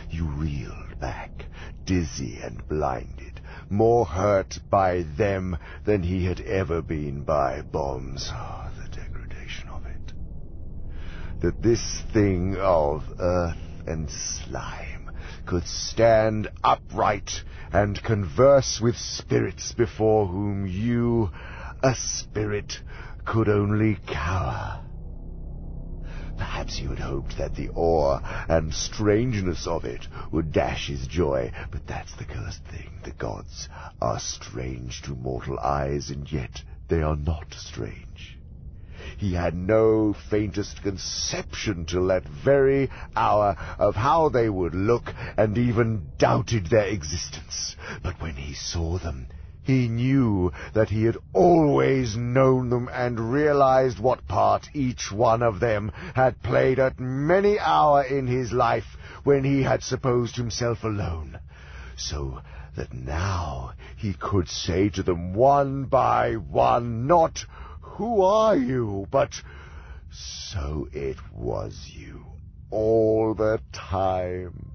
You 0.08 0.24
reeled 0.24 0.98
back, 0.98 1.44
dizzy 1.84 2.40
and 2.40 2.66
blinded, 2.66 3.42
more 3.68 4.06
hurt 4.06 4.60
by 4.70 5.02
them 5.02 5.58
than 5.84 6.02
he 6.02 6.24
had 6.24 6.40
ever 6.40 6.80
been 6.80 7.22
by 7.22 7.60
bombs. 7.60 8.30
Oh, 8.32 8.70
the 8.78 8.88
degradation 8.88 9.68
of 9.68 9.84
it. 9.84 10.14
That 11.40 11.60
this 11.60 12.00
thing 12.14 12.56
of 12.56 13.12
earth 13.18 13.82
and 13.86 14.08
slime 14.08 15.10
could 15.44 15.66
stand 15.66 16.48
upright 16.64 17.44
and 17.72 18.02
converse 18.02 18.80
with 18.80 18.96
spirits 18.96 19.72
before 19.72 20.26
whom 20.26 20.66
you, 20.66 21.30
a 21.82 21.94
spirit, 21.94 22.82
could 23.24 23.48
only 23.48 23.96
cower. 24.06 24.80
Perhaps 26.36 26.80
you 26.80 26.90
had 26.90 26.98
hoped 26.98 27.36
that 27.36 27.54
the 27.54 27.70
awe 27.74 28.18
and 28.48 28.74
strangeness 28.74 29.66
of 29.66 29.84
it 29.84 30.08
would 30.30 30.52
dash 30.52 30.88
his 30.88 31.06
joy, 31.06 31.52
but 31.70 31.86
that's 31.86 32.14
the 32.16 32.24
cursed 32.24 32.64
thing. 32.64 32.90
The 33.04 33.12
gods 33.12 33.68
are 34.00 34.18
strange 34.18 35.02
to 35.02 35.14
mortal 35.14 35.58
eyes, 35.58 36.10
and 36.10 36.30
yet 36.30 36.62
they 36.88 37.02
are 37.02 37.16
not 37.16 37.52
strange. 37.52 38.38
He 39.16 39.34
had 39.34 39.54
no 39.54 40.12
faintest 40.12 40.82
conception 40.82 41.86
till 41.86 42.06
that 42.08 42.26
very 42.26 42.90
hour 43.16 43.56
of 43.78 43.96
how 43.96 44.28
they 44.28 44.48
would 44.48 44.74
look, 44.74 45.14
and 45.36 45.56
even 45.56 46.12
doubted 46.18 46.66
their 46.66 46.86
existence. 46.86 47.76
But 48.02 48.20
when 48.20 48.36
he 48.36 48.54
saw 48.54 48.98
them, 48.98 49.28
he 49.62 49.88
knew 49.88 50.52
that 50.72 50.88
he 50.88 51.04
had 51.04 51.18
always 51.32 52.16
known 52.16 52.70
them 52.70 52.88
and 52.92 53.32
realized 53.32 53.98
what 53.98 54.26
part 54.26 54.68
each 54.74 55.12
one 55.12 55.42
of 55.42 55.60
them 55.60 55.92
had 56.14 56.42
played 56.42 56.78
at 56.78 56.98
many 56.98 57.58
hour 57.58 58.02
in 58.02 58.26
his 58.26 58.52
life 58.52 58.96
when 59.24 59.44
he 59.44 59.62
had 59.62 59.82
supposed 59.82 60.36
himself 60.36 60.82
alone. 60.82 61.38
So 61.96 62.40
that 62.76 62.94
now 62.94 63.72
he 63.96 64.14
could 64.14 64.48
say 64.48 64.88
to 64.90 65.02
them 65.02 65.34
one 65.34 65.84
by 65.84 66.34
one, 66.34 67.06
not, 67.06 67.44
Who 67.80 68.22
are 68.22 68.56
you? 68.56 69.06
but, 69.10 69.42
So 70.10 70.88
it 70.92 71.18
was 71.32 71.90
you 71.94 72.24
all 72.70 73.34
the 73.34 73.60
time. 73.72 74.70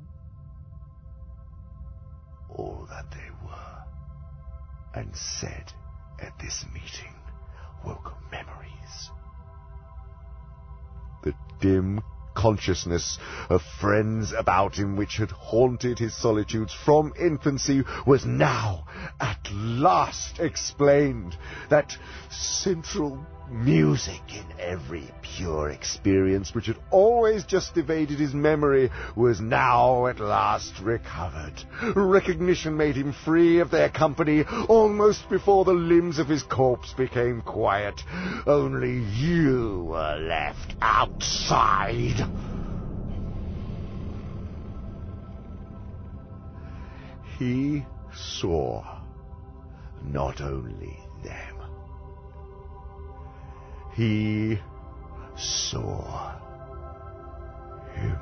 All 2.50 2.88
that 2.90 3.10
they 3.12 3.35
and 4.96 5.16
said 5.16 5.74
at 6.20 6.38
this 6.40 6.66
meeting 6.74 7.14
woke 7.86 8.14
memories. 8.32 9.12
The 11.24 11.36
dim 11.60 12.02
consciousness 12.36 13.18
of 13.50 13.62
friends 13.80 14.34
about 14.34 14.76
him 14.76 14.96
which 14.98 15.18
had 15.18 15.32
haunted 15.32 15.98
his 15.98 16.14
solitudes 16.14 16.74
from 16.74 17.14
infancy 17.20 17.84
was 18.06 18.26
now 18.26 18.86
at 19.20 19.40
last 19.52 20.40
explained. 20.40 21.36
That 21.70 21.98
central 22.30 23.26
music 23.50 24.22
in 24.30 24.46
every 24.60 25.10
pure 25.22 25.70
experience 25.70 26.54
which 26.54 26.66
had 26.66 26.78
always 26.90 27.44
just 27.46 27.78
evaded 27.78 28.20
his 28.20 28.34
memory 28.34 28.90
was 29.16 29.40
now 29.40 30.08
at 30.08 30.20
last 30.20 30.80
recovered. 30.82 31.54
Recognition 31.96 32.76
made 32.76 32.96
him 32.96 33.14
free 33.14 33.60
of 33.60 33.72
their 33.72 33.90
company 33.90 34.44
almost 34.68 35.30
before 35.30 35.66
the 35.66 35.74
limbs 35.74 36.20
of 36.20 36.28
his 36.28 36.44
corpse 36.44 36.94
became 36.94 37.42
quiet. 37.42 38.02
Only 38.48 39.00
you 39.16 39.86
were 39.90 40.18
left 40.18 40.76
outside. 40.82 42.28
He 47.38 47.86
saw 48.14 48.84
not 50.04 50.40
only 50.40 51.05
he 53.96 54.60
saw 55.38 56.34
him. 57.94 58.20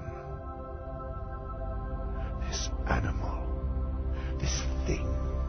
This 2.42 2.69
animal, 2.88 3.42
this 4.38 4.61
thing 4.85 5.08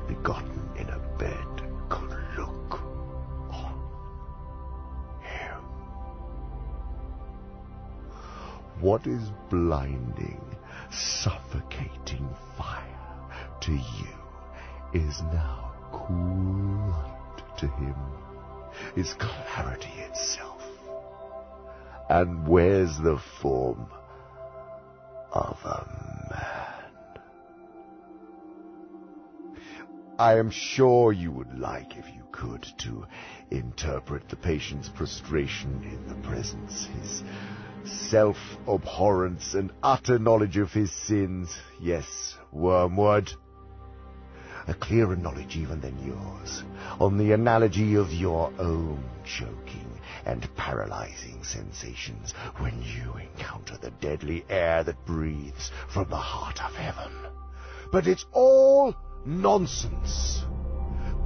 begotten 0.09 0.71
in 0.79 0.89
a 0.89 0.99
bed, 1.19 1.63
could 1.91 2.17
look 2.39 2.81
on 3.51 3.79
him. 5.21 5.61
What 8.81 9.07
is 9.07 9.31
blinding, 9.51 10.41
suffocating 10.91 12.29
fire 12.57 13.29
to 13.61 13.73
you 13.73 14.15
is 14.95 15.21
now 15.33 15.75
cool 15.93 16.89
light 16.89 17.59
to 17.59 17.67
him 17.67 18.24
is 18.97 19.15
clarity 19.15 19.93
itself, 19.99 20.63
and 22.09 22.47
wears 22.47 22.99
the 22.99 23.19
form 23.41 23.87
of 25.33 25.59
a 25.65 25.87
man. 26.31 26.85
I 30.19 30.39
am 30.39 30.51
sure 30.51 31.13
you 31.13 31.33
would 31.33 31.59
like, 31.59 31.97
if 31.97 32.07
you 32.15 32.23
could, 32.31 32.65
to 32.79 33.07
interpret 33.51 34.29
the 34.29 34.37
patient's 34.37 34.89
prostration 34.89 35.83
in 35.83 36.07
the 36.09 36.29
presence, 36.29 36.87
his 36.87 37.25
self-abhorrence 38.11 39.55
and 39.55 39.73
utter 39.83 40.19
knowledge 40.19 40.57
of 40.57 40.73
his 40.73 40.93
sins. 40.93 41.55
Yes, 41.81 42.37
Wormwood 42.53 43.33
a 44.67 44.75
clearer 44.75 45.17
knowledge 45.17 45.57
even 45.57 45.81
than 45.81 46.07
yours, 46.07 46.63
on 47.01 47.19
the 47.19 47.33
analogy 47.33 47.97
of 47.97 48.13
your 48.13 48.53
own 48.59 49.03
choking 49.25 50.01
and 50.25 50.49
paralyzing 50.57 51.43
sensations 51.43 52.33
when 52.59 52.83
you 52.83 53.13
encounter 53.15 53.77
the 53.77 53.91
deadly 54.01 54.45
air 54.49 54.83
that 54.85 55.07
breathes 55.07 55.71
from 55.93 56.09
the 56.09 56.17
heart 56.17 56.61
of 56.63 56.75
heaven. 56.75 57.13
But 57.93 58.07
it's 58.07 58.25
all 58.33 58.95
nonsense. 59.27 60.43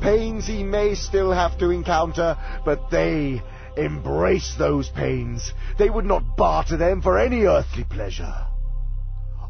Pains 0.01 0.47
he 0.47 0.63
may 0.63 0.95
still 0.95 1.33
have 1.33 1.59
to 1.59 1.71
encounter, 1.71 2.37
but 2.65 2.91
they 2.91 3.43
embrace 3.77 4.55
those 4.59 4.89
pains. 4.89 5.53
They 5.79 5.91
would 5.91 6.05
not 6.05 6.37
barter 6.37 6.77
them 6.77 7.03
for 7.03 7.19
any 7.19 7.45
earthly 7.45 7.85
pleasure. 7.85 8.35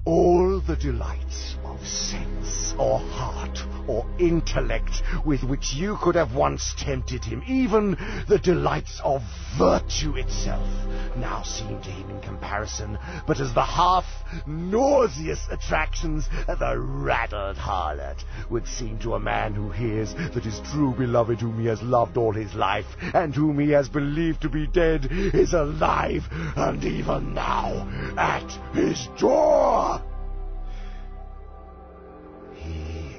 All 0.05 0.61
the 0.61 0.77
delights 0.77 1.57
sense 1.85 2.75
or 2.79 2.99
heart 2.99 3.59
or 3.87 4.07
intellect 4.19 5.03
with 5.25 5.43
which 5.43 5.75
you 5.75 5.97
could 6.03 6.15
have 6.15 6.35
once 6.35 6.75
tempted 6.77 7.25
him, 7.25 7.43
even 7.47 7.97
the 8.29 8.39
delights 8.39 9.01
of 9.03 9.23
virtue 9.57 10.17
itself, 10.17 10.69
now 11.17 11.43
seem 11.43 11.81
to 11.81 11.91
him 11.91 12.11
in 12.11 12.21
comparison 12.21 12.99
but 13.27 13.41
as 13.41 13.53
the 13.55 13.65
half 13.65 14.05
nauseous 14.47 15.47
attractions 15.51 16.29
of 16.47 16.61
a 16.61 16.79
raddled 16.79 17.57
harlot 17.57 18.25
would 18.51 18.67
seem 18.67 18.99
to 18.99 19.15
a 19.15 19.21
man 19.21 19.55
who 19.55 19.71
hears 19.71 20.15
that 20.15 20.45
his 20.45 20.61
true 20.71 20.95
beloved 20.97 21.41
whom 21.41 21.59
he 21.61 21.67
has 21.67 21.83
loved 21.83 22.17
all 22.17 22.33
his 22.33 22.55
life 22.55 22.87
and 23.15 23.35
whom 23.35 23.59
he 23.59 23.71
has 23.71 23.89
believed 23.89 24.41
to 24.41 24.49
be 24.49 24.67
dead 24.67 25.09
is 25.11 25.53
alive 25.53 26.29
and 26.57 26.85
even 26.85 27.35
now 27.35 27.89
at 28.17 28.51
his 28.75 29.09
door. 29.19 30.01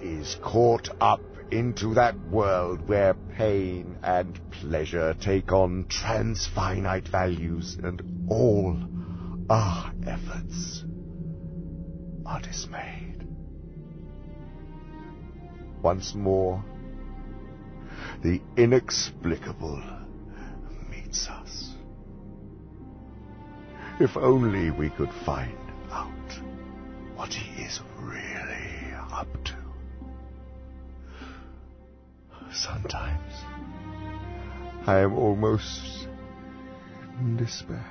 Is 0.02 0.36
caught 0.42 0.90
up 1.02 1.22
into 1.52 1.96
that 1.96 2.16
world 2.30 2.88
where 2.88 3.14
pain 3.36 3.98
and 4.04 4.40
pleasure 4.52 5.16
take 5.20 5.52
on 5.52 5.86
transfinite 5.86 7.08
values 7.08 7.78
and 7.84 8.28
all 8.30 8.78
our 9.50 9.92
efforts 10.06 10.84
are 12.26 12.42
dismayed. 12.42 13.28
Once 15.82 16.14
more, 16.14 16.64
the 18.22 18.42
inexplicable 18.58 19.82
meets 20.90 21.28
us. 21.28 21.74
If 24.00 24.16
only 24.18 24.72
we 24.72 24.90
could 24.90 25.12
find 25.26 25.58
out 25.92 26.10
what 27.16 27.34
he 27.34 27.64
is 27.64 27.80
really 28.00 28.29
Sometimes 32.54 33.34
I 34.88 35.00
am 35.00 35.14
almost 35.14 36.08
in 37.20 37.38
despair. 37.38 37.86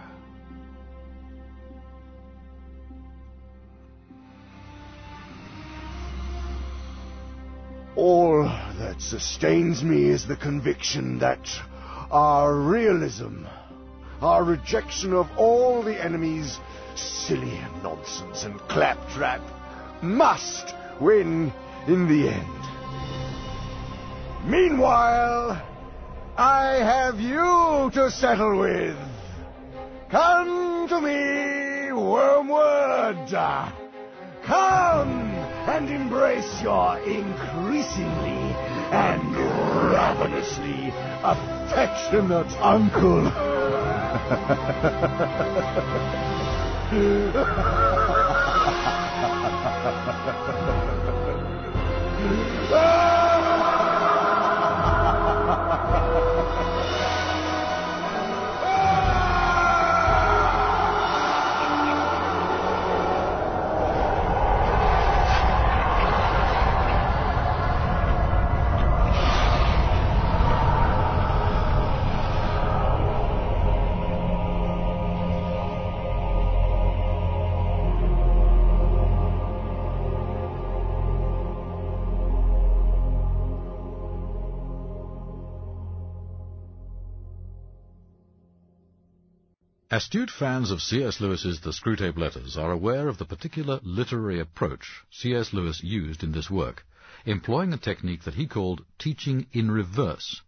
All 7.94 8.44
that 8.44 9.00
sustains 9.00 9.82
me 9.82 10.08
is 10.08 10.26
the 10.26 10.36
conviction 10.36 11.18
that 11.20 11.48
our 12.10 12.54
realism, 12.54 13.44
our 14.20 14.42
rejection 14.42 15.12
of 15.12 15.28
all 15.36 15.82
the 15.82 16.02
enemy's 16.02 16.58
silly 16.94 17.60
nonsense 17.82 18.44
and 18.44 18.58
claptrap, 18.68 19.40
must 20.02 20.74
win 21.00 21.52
in 21.86 22.08
the 22.08 22.28
end. 22.28 22.77
Meanwhile, 24.44 25.62
I 26.36 26.64
have 26.76 27.20
you 27.20 27.90
to 27.94 28.10
settle 28.10 28.58
with. 28.58 28.96
Come 30.10 30.88
to 30.88 31.00
me, 31.00 31.92
Wormwood. 31.92 33.28
Come 34.44 35.10
and 35.68 35.90
embrace 35.90 36.62
your 36.62 36.98
increasingly 37.00 38.54
and 38.90 39.36
ravenously 39.92 40.92
affectionate 41.22 42.52
uncle. 42.62 43.30
Astute 89.98 90.30
fans 90.30 90.70
of 90.70 90.80
C.S. 90.80 91.20
Lewis's 91.20 91.60
The 91.60 91.72
Screwtape 91.72 92.16
Letters 92.16 92.56
are 92.56 92.70
aware 92.70 93.08
of 93.08 93.18
the 93.18 93.24
particular 93.24 93.80
literary 93.82 94.38
approach 94.38 95.02
C.S. 95.10 95.52
Lewis 95.52 95.82
used 95.82 96.22
in 96.22 96.30
this 96.30 96.48
work, 96.48 96.86
employing 97.26 97.72
a 97.72 97.78
technique 97.78 98.22
that 98.22 98.36
he 98.36 98.46
called 98.46 98.84
teaching 99.00 99.48
in 99.50 99.72
reverse. 99.72 100.40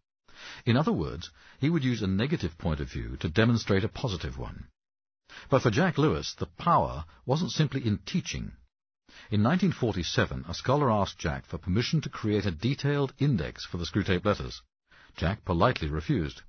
In 0.65 0.77
other 0.77 0.93
words, 0.93 1.31
he 1.59 1.69
would 1.69 1.83
use 1.83 2.01
a 2.01 2.07
negative 2.07 2.57
point 2.59 2.79
of 2.79 2.93
view 2.93 3.17
to 3.17 3.29
demonstrate 3.29 3.83
a 3.83 3.89
positive 3.89 4.39
one. 4.39 4.69
But 5.49 5.63
for 5.63 5.71
Jack 5.73 5.99
Lewis, 5.99 6.33
the 6.39 6.47
power 6.47 7.05
wasn't 7.27 7.51
simply 7.51 7.85
in 7.85 7.99
teaching. 8.07 8.53
In 9.33 9.43
1947, 9.43 10.45
a 10.47 10.55
scholar 10.55 10.93
asked 10.93 11.19
Jack 11.19 11.45
for 11.45 11.59
permission 11.59 12.01
to 12.03 12.09
create 12.09 12.47
a 12.47 12.53
detailed 12.53 13.15
index 13.19 13.65
for 13.65 13.79
the 13.79 13.85
Screwtape 13.85 14.25
Letters. 14.25 14.63
Jack 15.17 15.45
politely 15.45 15.89
refused. 15.89 16.43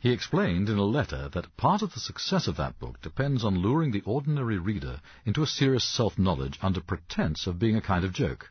He 0.00 0.10
explained 0.10 0.68
in 0.68 0.78
a 0.78 0.84
letter 0.84 1.28
that 1.28 1.56
part 1.56 1.82
of 1.82 1.94
the 1.94 2.00
success 2.00 2.48
of 2.48 2.56
that 2.56 2.78
book 2.78 3.00
depends 3.00 3.44
on 3.44 3.58
luring 3.58 3.92
the 3.92 4.02
ordinary 4.02 4.58
reader 4.58 5.00
into 5.24 5.42
a 5.42 5.46
serious 5.46 5.84
self-knowledge 5.84 6.58
under 6.62 6.80
pretense 6.80 7.46
of 7.46 7.58
being 7.58 7.76
a 7.76 7.80
kind 7.80 8.04
of 8.04 8.12
joke. 8.12 8.50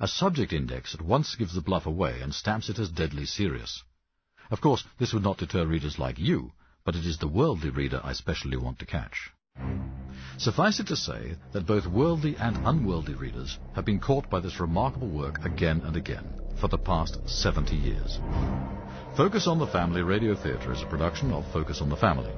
A 0.00 0.08
subject 0.08 0.52
index 0.52 0.94
at 0.94 1.02
once 1.02 1.34
gives 1.34 1.54
the 1.54 1.60
bluff 1.60 1.86
away 1.86 2.20
and 2.20 2.34
stamps 2.34 2.68
it 2.68 2.78
as 2.78 2.88
deadly 2.88 3.24
serious. 3.24 3.82
Of 4.50 4.60
course, 4.60 4.84
this 4.98 5.12
would 5.12 5.22
not 5.22 5.38
deter 5.38 5.66
readers 5.66 5.98
like 5.98 6.18
you, 6.18 6.52
but 6.84 6.96
it 6.96 7.04
is 7.04 7.18
the 7.18 7.28
worldly 7.28 7.70
reader 7.70 8.00
I 8.02 8.12
specially 8.12 8.56
want 8.56 8.78
to 8.78 8.86
catch. 8.86 9.30
Suffice 10.38 10.80
it 10.80 10.86
to 10.86 10.96
say 10.96 11.36
that 11.52 11.66
both 11.66 11.86
worldly 11.86 12.36
and 12.36 12.56
unworldly 12.66 13.14
readers 13.14 13.58
have 13.74 13.84
been 13.84 13.98
caught 14.00 14.30
by 14.30 14.40
this 14.40 14.60
remarkable 14.60 15.08
work 15.08 15.44
again 15.44 15.82
and 15.82 15.96
again 15.96 16.26
for 16.60 16.68
the 16.68 16.78
past 16.78 17.18
70 17.28 17.76
years. 17.76 18.20
Focus 19.18 19.48
on 19.48 19.58
the 19.58 19.66
Family 19.66 20.02
Radio 20.02 20.32
Theatre 20.32 20.70
is 20.70 20.80
a 20.80 20.86
production 20.86 21.32
of 21.32 21.44
Focus 21.52 21.80
on 21.80 21.88
the 21.88 21.96
Family. 21.96 22.32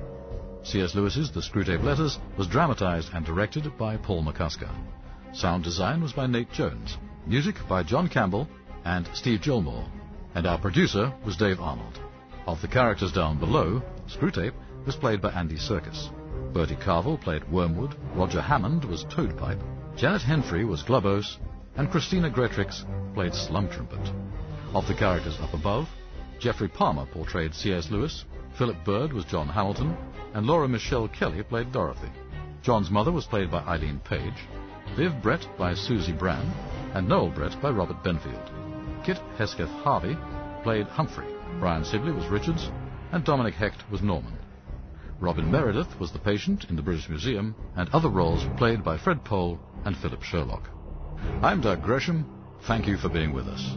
C.S. 0.62 0.94
Lewis's 0.94 1.30
The 1.30 1.42
Screwtape 1.42 1.84
Letters 1.84 2.18
was 2.38 2.46
dramatized 2.46 3.10
and 3.12 3.22
directed 3.22 3.76
by 3.76 3.98
Paul 3.98 4.24
McCusker. 4.24 4.74
Sound 5.34 5.62
design 5.62 6.00
was 6.00 6.14
by 6.14 6.26
Nate 6.26 6.50
Jones. 6.50 6.96
Music 7.26 7.56
by 7.68 7.82
John 7.82 8.08
Campbell 8.08 8.48
and 8.86 9.06
Steve 9.12 9.42
Gilmore. 9.42 9.84
And 10.34 10.46
our 10.46 10.58
producer 10.58 11.12
was 11.22 11.36
Dave 11.36 11.60
Arnold. 11.60 12.00
Of 12.46 12.62
the 12.62 12.68
characters 12.68 13.12
down 13.12 13.38
below, 13.38 13.82
Screwtape 14.08 14.54
was 14.86 14.96
played 14.96 15.20
by 15.20 15.32
Andy 15.32 15.56
Serkis. 15.56 16.08
Bertie 16.54 16.76
Carvel 16.76 17.18
played 17.18 17.46
Wormwood, 17.52 17.94
Roger 18.14 18.40
Hammond 18.40 18.86
was 18.86 19.04
Toadpipe, 19.10 19.60
Janet 19.96 20.22
Henfrey 20.22 20.66
was 20.66 20.82
Glubose, 20.82 21.36
and 21.76 21.90
Christina 21.90 22.30
Greatrex 22.30 22.86
played 23.12 23.32
Slumtrimpet. 23.32 24.14
Of 24.72 24.86
the 24.86 24.94
characters 24.94 25.36
up 25.42 25.52
above, 25.52 25.86
Geoffrey 26.40 26.68
Palmer 26.68 27.04
portrayed 27.04 27.54
C.S. 27.54 27.90
Lewis, 27.90 28.24
Philip 28.56 28.82
Bird 28.82 29.12
was 29.12 29.26
John 29.26 29.46
Hamilton, 29.46 29.94
and 30.32 30.46
Laura 30.46 30.66
Michelle 30.66 31.06
Kelly 31.06 31.42
played 31.42 31.70
Dorothy. 31.70 32.08
John's 32.62 32.90
mother 32.90 33.12
was 33.12 33.26
played 33.26 33.50
by 33.50 33.60
Eileen 33.60 34.00
Page, 34.00 34.46
Viv 34.96 35.20
Brett 35.22 35.46
by 35.58 35.74
Susie 35.74 36.14
Brand, 36.14 36.50
and 36.94 37.06
Noel 37.06 37.28
Brett 37.28 37.60
by 37.60 37.68
Robert 37.68 38.02
Benfield. 38.02 39.04
Kit 39.04 39.18
Hesketh 39.36 39.68
Harvey 39.68 40.16
played 40.62 40.86
Humphrey, 40.86 41.26
Brian 41.58 41.84
Sibley 41.84 42.12
was 42.12 42.26
Richards, 42.28 42.70
and 43.12 43.22
Dominic 43.22 43.54
Hecht 43.54 43.90
was 43.90 44.00
Norman. 44.00 44.38
Robin 45.20 45.50
Meredith 45.50 46.00
was 46.00 46.10
the 46.10 46.18
patient 46.18 46.64
in 46.70 46.76
the 46.76 46.82
British 46.82 47.10
Museum, 47.10 47.54
and 47.76 47.90
other 47.90 48.08
roles 48.08 48.46
were 48.46 48.54
played 48.54 48.82
by 48.82 48.96
Fred 48.96 49.22
Pohl 49.24 49.60
and 49.84 49.94
Philip 49.94 50.22
Sherlock. 50.22 50.70
I'm 51.42 51.60
Doug 51.60 51.82
Gresham. 51.82 52.24
Thank 52.62 52.86
you 52.86 52.96
for 52.96 53.10
being 53.10 53.34
with 53.34 53.46
us. 53.46 53.76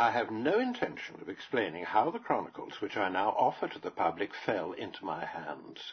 I 0.00 0.12
have 0.12 0.30
no 0.30 0.58
intention 0.58 1.16
of 1.20 1.28
explaining 1.28 1.84
how 1.84 2.10
the 2.10 2.18
chronicles 2.18 2.80
which 2.80 2.96
I 2.96 3.10
now 3.10 3.34
offer 3.36 3.68
to 3.68 3.78
the 3.78 3.90
public 3.90 4.34
fell 4.34 4.72
into 4.72 5.04
my 5.04 5.26
hands. 5.26 5.92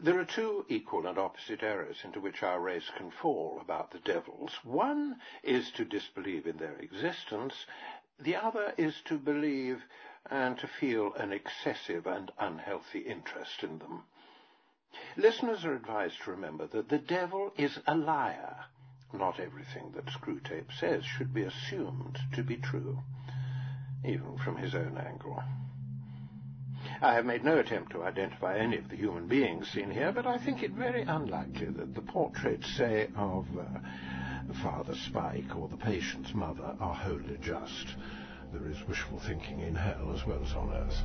There 0.00 0.18
are 0.18 0.24
two 0.24 0.66
equal 0.68 1.06
and 1.06 1.16
opposite 1.16 1.62
errors 1.62 2.02
into 2.02 2.18
which 2.18 2.42
our 2.42 2.58
race 2.58 2.90
can 2.96 3.12
fall 3.12 3.60
about 3.60 3.92
the 3.92 4.00
devils. 4.00 4.58
One 4.64 5.20
is 5.44 5.70
to 5.76 5.84
disbelieve 5.84 6.48
in 6.48 6.56
their 6.56 6.74
existence, 6.74 7.66
the 8.18 8.34
other 8.34 8.74
is 8.76 9.00
to 9.02 9.16
believe 9.16 9.84
and 10.28 10.58
to 10.58 10.66
feel 10.66 11.14
an 11.14 11.30
excessive 11.30 12.08
and 12.08 12.32
unhealthy 12.40 13.02
interest 13.02 13.62
in 13.62 13.78
them. 13.78 14.02
Listeners 15.16 15.64
are 15.64 15.76
advised 15.76 16.20
to 16.22 16.32
remember 16.32 16.66
that 16.66 16.88
the 16.88 16.98
devil 16.98 17.52
is 17.56 17.78
a 17.86 17.94
liar. 17.94 18.64
Not 19.12 19.38
everything 19.38 19.92
that 19.92 20.06
Screwtape 20.06 20.72
says 20.72 21.04
should 21.04 21.32
be 21.32 21.42
assumed 21.42 22.18
to 22.32 22.42
be 22.42 22.56
true, 22.56 23.02
even 24.04 24.38
from 24.38 24.56
his 24.56 24.74
own 24.74 24.98
angle. 24.98 25.42
I 27.00 27.14
have 27.14 27.24
made 27.24 27.44
no 27.44 27.58
attempt 27.58 27.92
to 27.92 28.02
identify 28.02 28.56
any 28.56 28.76
of 28.76 28.88
the 28.88 28.96
human 28.96 29.26
beings 29.26 29.68
seen 29.68 29.90
here, 29.90 30.12
but 30.12 30.26
I 30.26 30.38
think 30.38 30.62
it 30.62 30.72
very 30.72 31.02
unlikely 31.02 31.66
that 31.66 31.94
the 31.94 32.02
portraits, 32.02 32.66
say, 32.76 33.08
of 33.16 33.46
uh, 33.58 33.64
Father 34.62 34.94
Spike 34.94 35.56
or 35.56 35.68
the 35.68 35.76
patient's 35.76 36.34
mother 36.34 36.76
are 36.80 36.94
wholly 36.94 37.38
just. 37.40 37.94
There 38.52 38.68
is 38.68 38.86
wishful 38.86 39.18
thinking 39.18 39.60
in 39.60 39.74
hell 39.74 40.12
as 40.14 40.26
well 40.26 40.42
as 40.42 40.52
on 40.52 40.72
earth. 40.72 41.02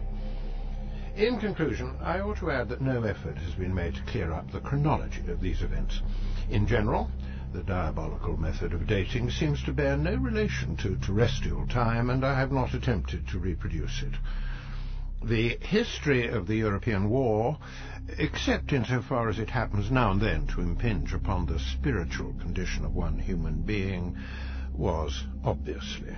In 1.15 1.39
conclusion, 1.39 1.95
I 2.01 2.19
ought 2.19 2.37
to 2.37 2.51
add 2.51 2.69
that 2.69 2.81
no 2.81 3.03
effort 3.03 3.37
has 3.37 3.53
been 3.55 3.73
made 3.73 3.95
to 3.95 4.01
clear 4.03 4.31
up 4.31 4.51
the 4.51 4.59
chronology 4.59 5.29
of 5.29 5.41
these 5.41 5.61
events. 5.61 6.01
In 6.49 6.67
general, 6.67 7.09
The 7.51 7.63
diabolical 7.63 8.37
method 8.37 8.73
of 8.73 8.85
dating 8.85 9.31
seems 9.31 9.63
to 9.63 9.73
bear 9.73 9.97
no 9.97 10.15
relation 10.15 10.75
to 10.77 10.97
terrestrial 10.97 11.65
time, 11.65 12.11
and 12.11 12.23
I 12.23 12.37
have 12.39 12.51
not 12.51 12.75
attempted 12.75 13.27
to 13.29 13.39
reproduce 13.39 14.03
it. 14.03 14.13
The 15.23 15.57
history 15.61 16.27
of 16.27 16.45
the 16.45 16.57
European 16.57 17.09
war, 17.09 17.57
except 18.19 18.71
insofar 18.71 19.29
as 19.29 19.39
it 19.39 19.49
happens 19.49 19.89
now 19.89 20.11
and 20.11 20.21
then 20.21 20.45
to 20.47 20.61
impinge 20.61 21.13
upon 21.13 21.47
the 21.47 21.57
spiritual 21.57 22.33
condition 22.33 22.85
of 22.85 22.93
one 22.93 23.17
human 23.17 23.63
being, 23.63 24.15
was 24.71 25.25
obviously 25.43 26.15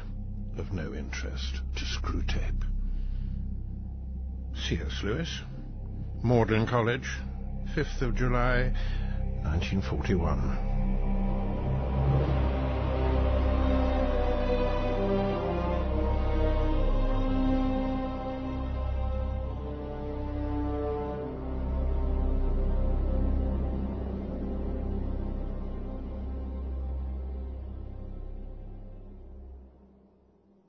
of 0.58 0.74
no 0.74 0.94
interest 0.94 1.62
to 1.78 1.86
Screwtape. 1.86 2.66
C.S. 4.54 5.02
Lewis, 5.02 5.42
Magdalen 6.24 6.68
College, 6.68 7.10
5th 7.74 8.02
of 8.02 8.16
July, 8.16 8.74
1941. 9.44 10.71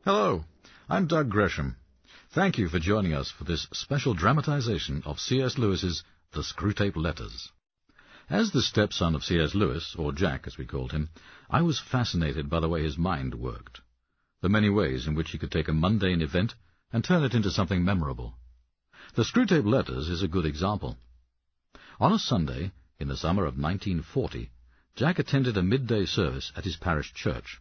Hello, 0.05 0.43
I'm 0.89 1.07
Doug 1.07 1.31
Gresham. 1.31 1.77
Thank 2.35 2.59
you 2.59 2.69
for 2.69 2.81
joining 2.81 3.13
us 3.13 3.31
for 3.31 3.45
this 3.45 3.69
special 3.73 4.15
dramatization 4.15 5.01
of 5.07 5.21
C.S. 5.21 5.59
Lewis's 5.59 6.03
The 6.33 6.41
Screwtape 6.41 6.97
Letters. 6.97 7.53
As 8.33 8.51
the 8.51 8.63
stepson 8.63 9.15
of 9.15 9.23
C.S. 9.23 9.55
Lewis, 9.55 9.95
or 9.95 10.11
Jack 10.11 10.47
as 10.47 10.57
we 10.57 10.65
called 10.65 10.93
him, 10.93 11.11
I 11.51 11.61
was 11.61 11.79
fascinated 11.79 12.49
by 12.49 12.61
the 12.61 12.69
way 12.71 12.83
his 12.83 12.97
mind 12.97 13.35
worked, 13.35 13.83
the 14.41 14.49
many 14.49 14.71
ways 14.71 15.07
in 15.07 15.15
which 15.15 15.33
he 15.33 15.39
could 15.39 15.53
take 15.53 15.69
a 15.69 15.75
mundane 15.75 16.23
event 16.23 16.55
and 16.95 17.05
turn 17.05 17.25
it 17.25 17.35
into 17.35 17.51
something 17.51 17.85
memorable. 17.85 18.39
The 19.17 19.25
Screwtape 19.25 19.67
Letters 19.67 20.09
is 20.09 20.23
a 20.23 20.29
good 20.29 20.47
example. 20.47 20.97
On 22.01 22.11
a 22.11 22.19
Sunday, 22.19 22.73
in 22.99 23.09
the 23.09 23.19
summer 23.19 23.43
of 23.43 23.59
1940, 23.59 24.51
Jack 24.97 25.19
attended 25.19 25.59
a 25.59 25.63
midday 25.63 26.07
service 26.07 26.53
at 26.57 26.65
his 26.65 26.79
parish 26.79 27.13
church. 27.13 27.61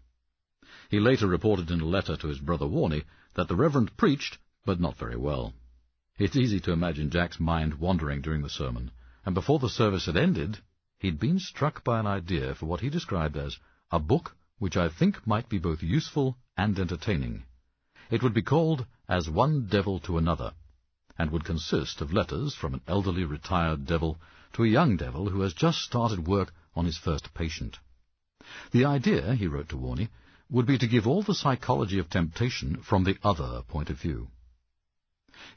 He 0.88 1.01
later 1.01 1.27
reported 1.27 1.69
in 1.69 1.82
a 1.82 1.85
letter 1.85 2.16
to 2.16 2.30
his 2.30 2.40
brother 2.40 2.66
Warnie 2.66 3.03
that 3.33 3.50
the 3.50 3.58
Reverend 3.58 3.98
preached, 3.98 4.38
but 4.64 4.80
not 4.80 4.98
very 4.98 5.17
well. 5.17 5.53
It's 6.17 6.38
easy 6.38 6.61
to 6.61 6.72
imagine 6.72 7.09
Jack's 7.09 7.41
mind 7.41 7.74
wandering 7.74 8.22
during 8.22 8.41
the 8.41 8.50
sermon, 8.50 8.91
and 9.25 9.35
before 9.35 9.59
the 9.59 9.69
service 9.69 10.06
had 10.06 10.17
ended, 10.17 10.58
he'd 11.00 11.19
been 11.19 11.40
struck 11.40 11.83
by 11.83 12.00
an 12.00 12.08
idea 12.08 12.56
for 12.56 12.66
what 12.66 12.82
he 12.82 12.90
described 12.90 13.38
as 13.38 13.58
a 13.91 14.00
book 14.00 14.35
which 14.59 14.77
I 14.77 14.90
think 14.90 15.25
might 15.25 15.50
be 15.50 15.58
both 15.58 15.82
useful 15.82 16.38
and 16.56 16.77
entertaining. 16.77 17.43
It 18.09 18.22
would 18.24 18.33
be 18.33 18.41
called 18.41 18.85
As 19.08 19.30
One 19.30 19.67
Devil 19.67 20.00
to 20.01 20.17
Another, 20.17 20.53
and 21.17 21.32
would 21.32 21.43
consist 21.43 22.01
of 22.01 22.14
letters 22.14 22.56
from 22.56 22.74
an 22.74 22.82
elderly 22.88 23.24
retired 23.24 23.85
devil 23.85 24.19
to 24.53 24.64
a 24.64 24.67
young 24.67 24.98
devil 24.98 25.30
who 25.30 25.41
has 25.41 25.53
just 25.53 25.80
started 25.80 26.27
work 26.27 26.53
on 26.75 26.85
his 26.85 26.98
first 26.98 27.33
patient. 27.33 27.80
The 28.72 28.85
idea, 28.85 29.35
he 29.35 29.48
wrote 29.48 29.69
to 29.69 29.77
Warnie, 29.77 30.09
would 30.50 30.66
be 30.66 30.77
to 30.77 30.88
give 30.88 31.08
all 31.08 31.24
the 31.24 31.35
psychology 31.35 32.00
of 32.00 32.09
temptation 32.09 32.82
from 32.82 33.03
the 33.03 33.17
other 33.24 33.61
point 33.67 33.90
of 33.90 34.00
view. 34.00 34.27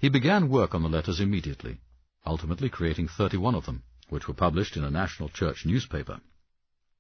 He 0.01 0.09
began 0.09 0.49
work 0.49 0.75
on 0.75 0.83
the 0.83 0.89
letters 0.89 1.21
immediately, 1.21 1.81
ultimately 2.27 2.69
creating 2.69 3.09
31 3.09 3.55
of 3.55 3.67
them, 3.67 3.83
which 4.09 4.29
were 4.29 4.35
published 4.35 4.77
in 4.77 4.85
a 4.85 4.91
national 4.91 5.29
church 5.29 5.65
newspaper. 5.65 6.21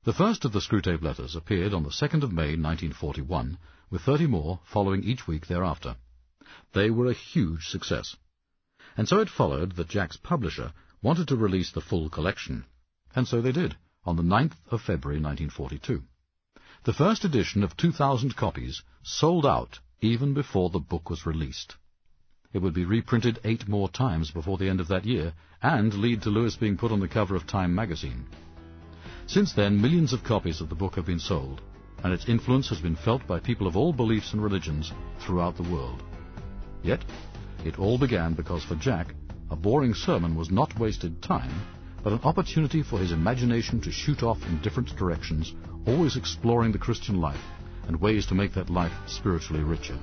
The 0.04 0.12
first 0.12 0.44
of 0.44 0.52
the 0.52 0.60
Screwtape 0.60 1.02
letters 1.02 1.34
appeared 1.34 1.72
on 1.72 1.82
the 1.82 1.90
2nd 1.90 2.22
of 2.22 2.32
May 2.32 2.56
1941, 2.56 3.56
with 3.90 4.02
30 4.02 4.26
more 4.26 4.60
following 4.64 5.02
each 5.02 5.26
week 5.26 5.46
thereafter. 5.46 5.96
They 6.72 6.90
were 6.90 7.06
a 7.06 7.14
huge 7.14 7.68
success. 7.68 8.16
And 8.96 9.08
so 9.08 9.20
it 9.20 9.30
followed 9.30 9.76
that 9.76 9.88
Jack's 9.88 10.16
publisher 10.18 10.72
wanted 11.02 11.28
to 11.28 11.36
release 11.36 11.72
the 11.72 11.80
full 11.80 12.10
collection. 12.10 12.64
And 13.14 13.26
so 13.26 13.40
they 13.40 13.52
did, 13.52 13.76
on 14.04 14.16
the 14.16 14.22
9th 14.22 14.56
of 14.70 14.82
February 14.82 15.20
1942. 15.20 16.02
The 16.84 16.92
first 16.92 17.24
edition 17.24 17.62
of 17.62 17.76
2,000 17.76 18.36
copies 18.36 18.82
sold 19.02 19.46
out 19.46 19.78
even 20.00 20.34
before 20.34 20.68
the 20.68 20.78
book 20.78 21.08
was 21.08 21.24
released. 21.24 21.76
It 22.54 22.62
would 22.62 22.72
be 22.72 22.84
reprinted 22.84 23.40
eight 23.42 23.66
more 23.66 23.88
times 23.88 24.30
before 24.30 24.58
the 24.58 24.68
end 24.68 24.78
of 24.78 24.86
that 24.86 25.04
year, 25.04 25.32
and 25.60 25.92
lead 25.92 26.22
to 26.22 26.30
Lewis 26.30 26.54
being 26.54 26.76
put 26.76 26.92
on 26.92 27.00
the 27.00 27.08
cover 27.08 27.34
of 27.34 27.48
Time 27.48 27.74
magazine. 27.74 28.26
Since 29.26 29.52
then, 29.54 29.82
millions 29.82 30.12
of 30.12 30.22
copies 30.22 30.60
of 30.60 30.68
the 30.68 30.76
book 30.76 30.94
have 30.94 31.04
been 31.04 31.18
sold, 31.18 31.62
and 32.04 32.12
its 32.12 32.28
influence 32.28 32.68
has 32.68 32.78
been 32.78 32.94
felt 32.94 33.26
by 33.26 33.40
people 33.40 33.66
of 33.66 33.76
all 33.76 33.92
beliefs 33.92 34.32
and 34.32 34.40
religions 34.40 34.92
throughout 35.18 35.56
the 35.56 35.68
world. 35.68 36.04
Yet, 36.84 37.04
it 37.64 37.80
all 37.80 37.98
began 37.98 38.34
because 38.34 38.62
for 38.62 38.76
Jack, 38.76 39.16
a 39.50 39.56
boring 39.56 39.92
sermon 39.92 40.36
was 40.36 40.52
not 40.52 40.78
wasted 40.78 41.20
time, 41.22 41.52
but 42.04 42.12
an 42.12 42.20
opportunity 42.22 42.84
for 42.84 43.00
his 43.00 43.10
imagination 43.10 43.80
to 43.80 43.90
shoot 43.90 44.22
off 44.22 44.46
in 44.46 44.60
different 44.60 44.94
directions, 44.94 45.54
always 45.86 46.16
exploring 46.16 46.70
the 46.70 46.78
Christian 46.78 47.20
life 47.20 47.44
and 47.88 48.00
ways 48.00 48.26
to 48.26 48.34
make 48.36 48.54
that 48.54 48.70
life 48.70 48.92
spiritually 49.08 49.64
richer. 49.64 49.98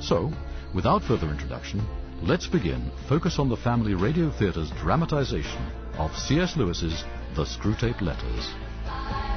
So, 0.00 0.32
without 0.76 1.02
further 1.02 1.30
introduction, 1.30 1.80
let's 2.22 2.46
begin 2.46 2.90
Focus 3.08 3.38
on 3.38 3.48
the 3.48 3.56
Family 3.56 3.94
Radio 3.94 4.30
Theatre's 4.30 4.70
dramatization 4.72 5.72
of 5.96 6.14
C.S. 6.14 6.54
Lewis's 6.54 7.02
The 7.34 7.44
Screwtape 7.44 8.02
Letters. 8.02 9.35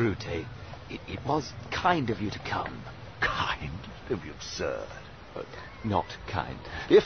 Uncle 0.00 0.14
Screwtape, 0.14 0.46
it, 0.88 1.00
it 1.06 1.26
was 1.26 1.52
kind 1.70 2.10
of 2.10 2.20
you 2.20 2.30
to 2.30 2.38
come. 2.40 2.82
Kind? 3.20 3.70
Don't 4.08 4.22
be 4.22 4.30
absurd. 4.30 4.88
But 5.34 5.46
not 5.84 6.06
kind. 6.26 6.58
If 6.88 7.04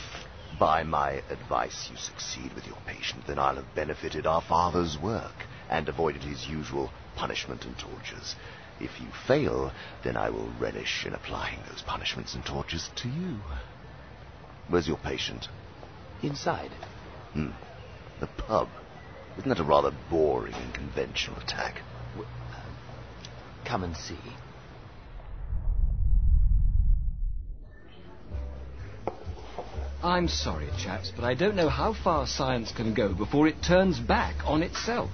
by 0.59 0.83
my 0.83 1.21
advice 1.29 1.89
you 1.91 1.97
succeed 1.97 2.53
with 2.53 2.65
your 2.65 2.77
patient, 2.87 3.27
then 3.27 3.37
I'll 3.37 3.55
have 3.55 3.75
benefited 3.75 4.25
our 4.25 4.41
father's 4.41 4.97
work 4.97 5.35
and 5.69 5.89
avoided 5.89 6.23
his 6.23 6.47
usual 6.47 6.91
punishment 7.15 7.65
and 7.65 7.77
tortures. 7.77 8.35
If 8.79 9.01
you 9.01 9.07
fail, 9.27 9.71
then 10.03 10.15
I 10.17 10.29
will 10.29 10.49
relish 10.59 11.05
in 11.05 11.13
applying 11.13 11.59
those 11.69 11.81
punishments 11.81 12.33
and 12.33 12.45
tortures 12.45 12.89
to 12.97 13.09
you. 13.09 13.39
Where's 14.69 14.87
your 14.87 14.97
patient? 14.97 15.47
Inside. 16.23 16.71
Hmm. 17.33 17.51
The 18.19 18.27
pub. 18.27 18.69
Isn't 19.37 19.49
that 19.49 19.59
a 19.59 19.63
rather 19.63 19.91
boring 20.09 20.53
and 20.53 20.73
conventional 20.73 21.39
attack? 21.39 21.81
Come 23.65 23.83
and 23.83 23.95
see. 23.97 24.17
I'm 30.03 30.27
sorry, 30.27 30.69
chaps, 30.77 31.11
but 31.15 31.25
I 31.25 31.33
don't 31.33 31.55
know 31.55 31.67
how 31.67 31.93
far 31.93 32.27
science 32.27 32.71
can 32.71 32.93
go 32.93 33.13
before 33.13 33.47
it 33.47 33.63
turns 33.63 33.99
back 33.99 34.35
on 34.45 34.61
itself, 34.61 35.09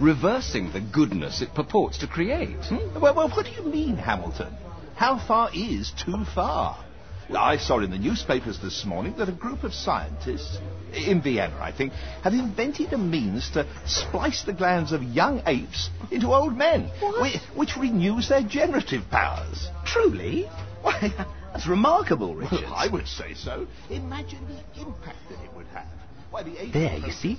reversing 0.00 0.70
the 0.72 0.80
goodness 0.80 1.42
it 1.42 1.52
purports 1.52 1.98
to 1.98 2.06
create. 2.06 2.56
Hmm? 2.66 3.00
Well, 3.00 3.14
well, 3.16 3.28
what 3.28 3.46
do 3.46 3.52
you 3.52 3.68
mean, 3.68 3.96
Hamilton? 3.96 4.56
How 4.94 5.18
far 5.18 5.50
is 5.52 5.90
too 5.90 6.24
far? 6.32 6.85
I 7.34 7.56
saw 7.56 7.80
in 7.80 7.90
the 7.90 7.98
newspapers 7.98 8.58
this 8.60 8.84
morning 8.84 9.16
that 9.18 9.28
a 9.28 9.32
group 9.32 9.64
of 9.64 9.74
scientists, 9.74 10.58
in 10.94 11.20
Vienna, 11.22 11.58
I 11.60 11.72
think, 11.72 11.92
have 12.22 12.32
invented 12.32 12.92
a 12.92 12.98
means 12.98 13.50
to 13.50 13.66
splice 13.84 14.44
the 14.44 14.52
glands 14.52 14.92
of 14.92 15.02
young 15.02 15.42
apes 15.46 15.90
into 16.10 16.32
old 16.32 16.56
men, 16.56 16.88
which, 17.20 17.36
which 17.54 17.76
renews 17.76 18.28
their 18.28 18.42
generative 18.42 19.10
powers. 19.10 19.68
Truly? 19.84 20.44
Why, 20.82 21.12
that's 21.52 21.66
remarkable, 21.66 22.34
Richard. 22.34 22.62
Well, 22.62 22.74
I 22.74 22.86
would 22.86 23.08
say 23.08 23.34
so. 23.34 23.66
Imagine 23.90 24.46
the 24.46 24.82
impact 24.82 25.18
that 25.30 25.42
it 25.42 25.52
would 25.56 25.66
have. 25.68 25.86
Why, 26.30 26.42
the 26.42 26.70
There, 26.72 26.98
you 26.98 27.12
see? 27.12 27.38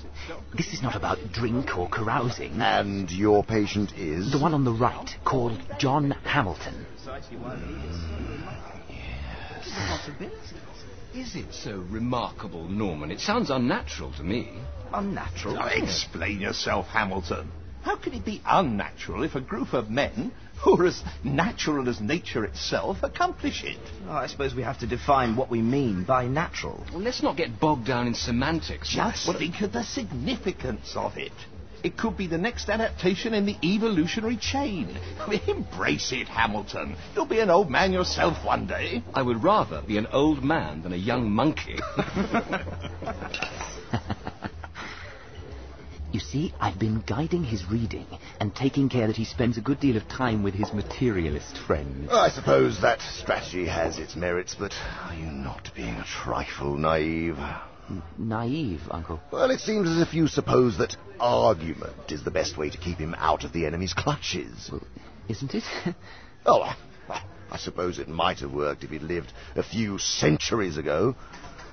This 0.56 0.74
is 0.74 0.82
not 0.82 0.96
about 0.96 1.20
drink 1.32 1.78
or 1.78 1.88
carousing. 1.88 2.60
And 2.60 3.10
your 3.12 3.44
patient 3.44 3.94
is? 3.98 4.32
The 4.32 4.40
one 4.40 4.54
on 4.54 4.66
the 4.66 4.74
right, 4.74 5.10
called 5.24 5.62
John 5.80 6.12
Hamilton. 6.24 6.86
Possibilities. 9.78 10.54
Is 11.14 11.36
it 11.36 11.54
so 11.54 11.84
remarkable, 11.90 12.68
Norman? 12.68 13.12
It 13.12 13.20
sounds 13.20 13.50
unnatural 13.50 14.12
to 14.14 14.24
me. 14.24 14.52
Unnatural? 14.94 15.56
Now, 15.56 15.68
explain 15.68 16.40
yourself, 16.40 16.88
Hamilton. 16.88 17.52
How 17.82 17.96
can 17.96 18.14
it 18.14 18.26
be 18.26 18.42
unnatural 18.46 19.24
if 19.24 19.36
a 19.36 19.42
group 19.42 19.74
of 19.74 19.90
men 19.90 20.32
who 20.62 20.80
are 20.80 20.86
as 20.86 21.02
natural 21.24 21.88
as 21.88 22.02
nature 22.02 22.44
itself 22.44 22.98
accomplish 23.02 23.64
it? 23.64 23.80
Well, 24.06 24.18
I 24.18 24.28
suppose 24.28 24.54
we 24.54 24.64
have 24.64 24.80
to 24.80 24.88
define 24.88 25.36
what 25.36 25.50
we 25.50 25.62
mean 25.62 26.04
by 26.04 26.28
natural. 26.28 26.86
Well, 26.92 27.02
let's 27.02 27.24
not 27.24 27.38
get 27.38 27.60
bogged 27.60 27.88
down 27.88 28.08
in 28.08 28.14
semantics. 28.14 28.90
Just 28.94 29.26
think 29.38 29.62
of 29.62 29.72
the 29.72 29.84
significance 29.84 30.94
of 30.96 31.18
it. 31.18 31.32
It 31.84 31.98
could 31.98 32.18
be 32.18 32.28
the 32.28 32.38
next 32.38 32.70
adaptation 32.70 33.34
in 33.34 33.46
the 33.46 33.56
evolutionary 33.64 34.38
chain. 34.38 34.98
Embrace 35.48 36.12
it, 36.12 36.28
Hamilton. 36.28 36.96
You'll 37.16 37.26
be 37.26 37.40
an 37.40 37.50
old 37.50 37.70
man 37.70 37.92
yourself 37.94 38.44
one 38.46 38.68
day. 38.68 39.04
I 39.14 39.22
would 39.22 39.44
rather 39.44 39.82
be 39.86 39.98
an 39.98 40.08
old 40.08 40.44
man 40.44 40.82
than 40.84 40.94
a 40.94 40.98
young 40.98 41.32
monkey. 41.32 41.78
You 46.18 46.22
see, 46.22 46.54
I've 46.60 46.80
been 46.80 47.04
guiding 47.06 47.44
his 47.44 47.70
reading 47.70 48.08
and 48.40 48.56
taking 48.56 48.90
care 48.90 49.06
that 49.08 49.18
he 49.18 49.26
spends 49.26 49.58
a 49.58 49.62
good 49.62 49.80
deal 49.80 49.98
of 49.98 50.08
time 50.08 50.42
with 50.42 50.56
his 50.56 50.74
materialist 50.74 51.58
friends. 51.68 52.10
I 52.12 52.30
suppose 52.30 52.82
that 52.82 53.02
strategy 53.02 53.68
has 53.68 54.00
its 54.00 54.16
merits, 54.16 54.56
but 54.58 54.74
are 55.04 55.14
you 55.14 55.30
not 55.30 55.70
being 55.76 55.96
a 55.96 56.06
trifle 56.06 56.76
naive? 56.76 57.38
Naive, 58.18 58.82
Uncle. 58.92 59.20
Well, 59.32 59.50
it 59.52 59.60
seems 59.60 59.88
as 59.90 60.00
if 60.00 60.14
you 60.14 60.28
suppose 60.28 60.78
that 60.78 60.96
argument 61.20 62.12
is 62.12 62.24
the 62.24 62.32
best 62.32 62.58
way 62.58 62.70
to 62.70 62.78
keep 62.78 62.98
him 62.98 63.16
out 63.18 63.44
of 63.44 63.54
the 63.54 63.66
enemy's 63.66 63.94
clutches. 63.94 64.70
Well, 64.72 64.84
isn't 65.30 65.54
it? 65.54 65.64
oh, 66.46 66.76
I 67.50 67.58
suppose 67.58 68.00
it 68.00 68.08
might 68.08 68.40
have 68.40 68.52
worked 68.52 68.84
if 68.84 68.90
he'd 68.90 69.04
lived 69.04 69.32
a 69.56 69.64
few 69.64 69.98
centuries 69.98 70.78
ago. 70.78 71.16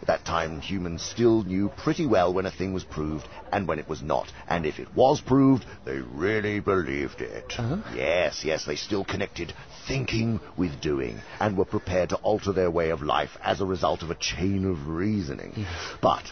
At 0.03 0.07
that 0.09 0.25
time, 0.25 0.61
humans 0.61 1.03
still 1.03 1.43
knew 1.45 1.71
pretty 1.71 2.07
well 2.07 2.33
when 2.33 2.47
a 2.47 2.51
thing 2.51 2.75
was 2.75 2.85
proved 2.85 3.27
and 3.51 3.67
when 3.67 3.79
it 3.79 3.89
was 3.89 4.03
not. 4.03 4.31
And 4.49 4.67
if 4.67 4.79
it 4.79 4.95
was 4.95 5.21
proved, 5.21 5.65
they 5.85 5.99
really 5.99 6.61
believed 6.61 7.21
it. 7.23 7.55
Uh-huh. 7.57 7.79
Yes, 7.95 8.45
yes, 8.45 8.65
they 8.65 8.77
still 8.77 9.05
connected 9.05 9.55
thinking 9.87 10.41
with 10.57 10.81
doing 10.81 11.21
and 11.41 11.57
were 11.57 11.65
prepared 11.65 12.11
to 12.11 12.17
alter 12.17 12.53
their 12.53 12.71
way 12.71 12.91
of 12.91 13.03
life 13.03 13.37
as 13.43 13.61
a 13.61 13.67
result 13.67 14.03
of 14.03 14.11
a 14.11 14.17
chain 14.17 14.65
of 14.65 14.89
reasoning. 14.89 15.53
Yes. 15.57 15.95
But, 16.01 16.25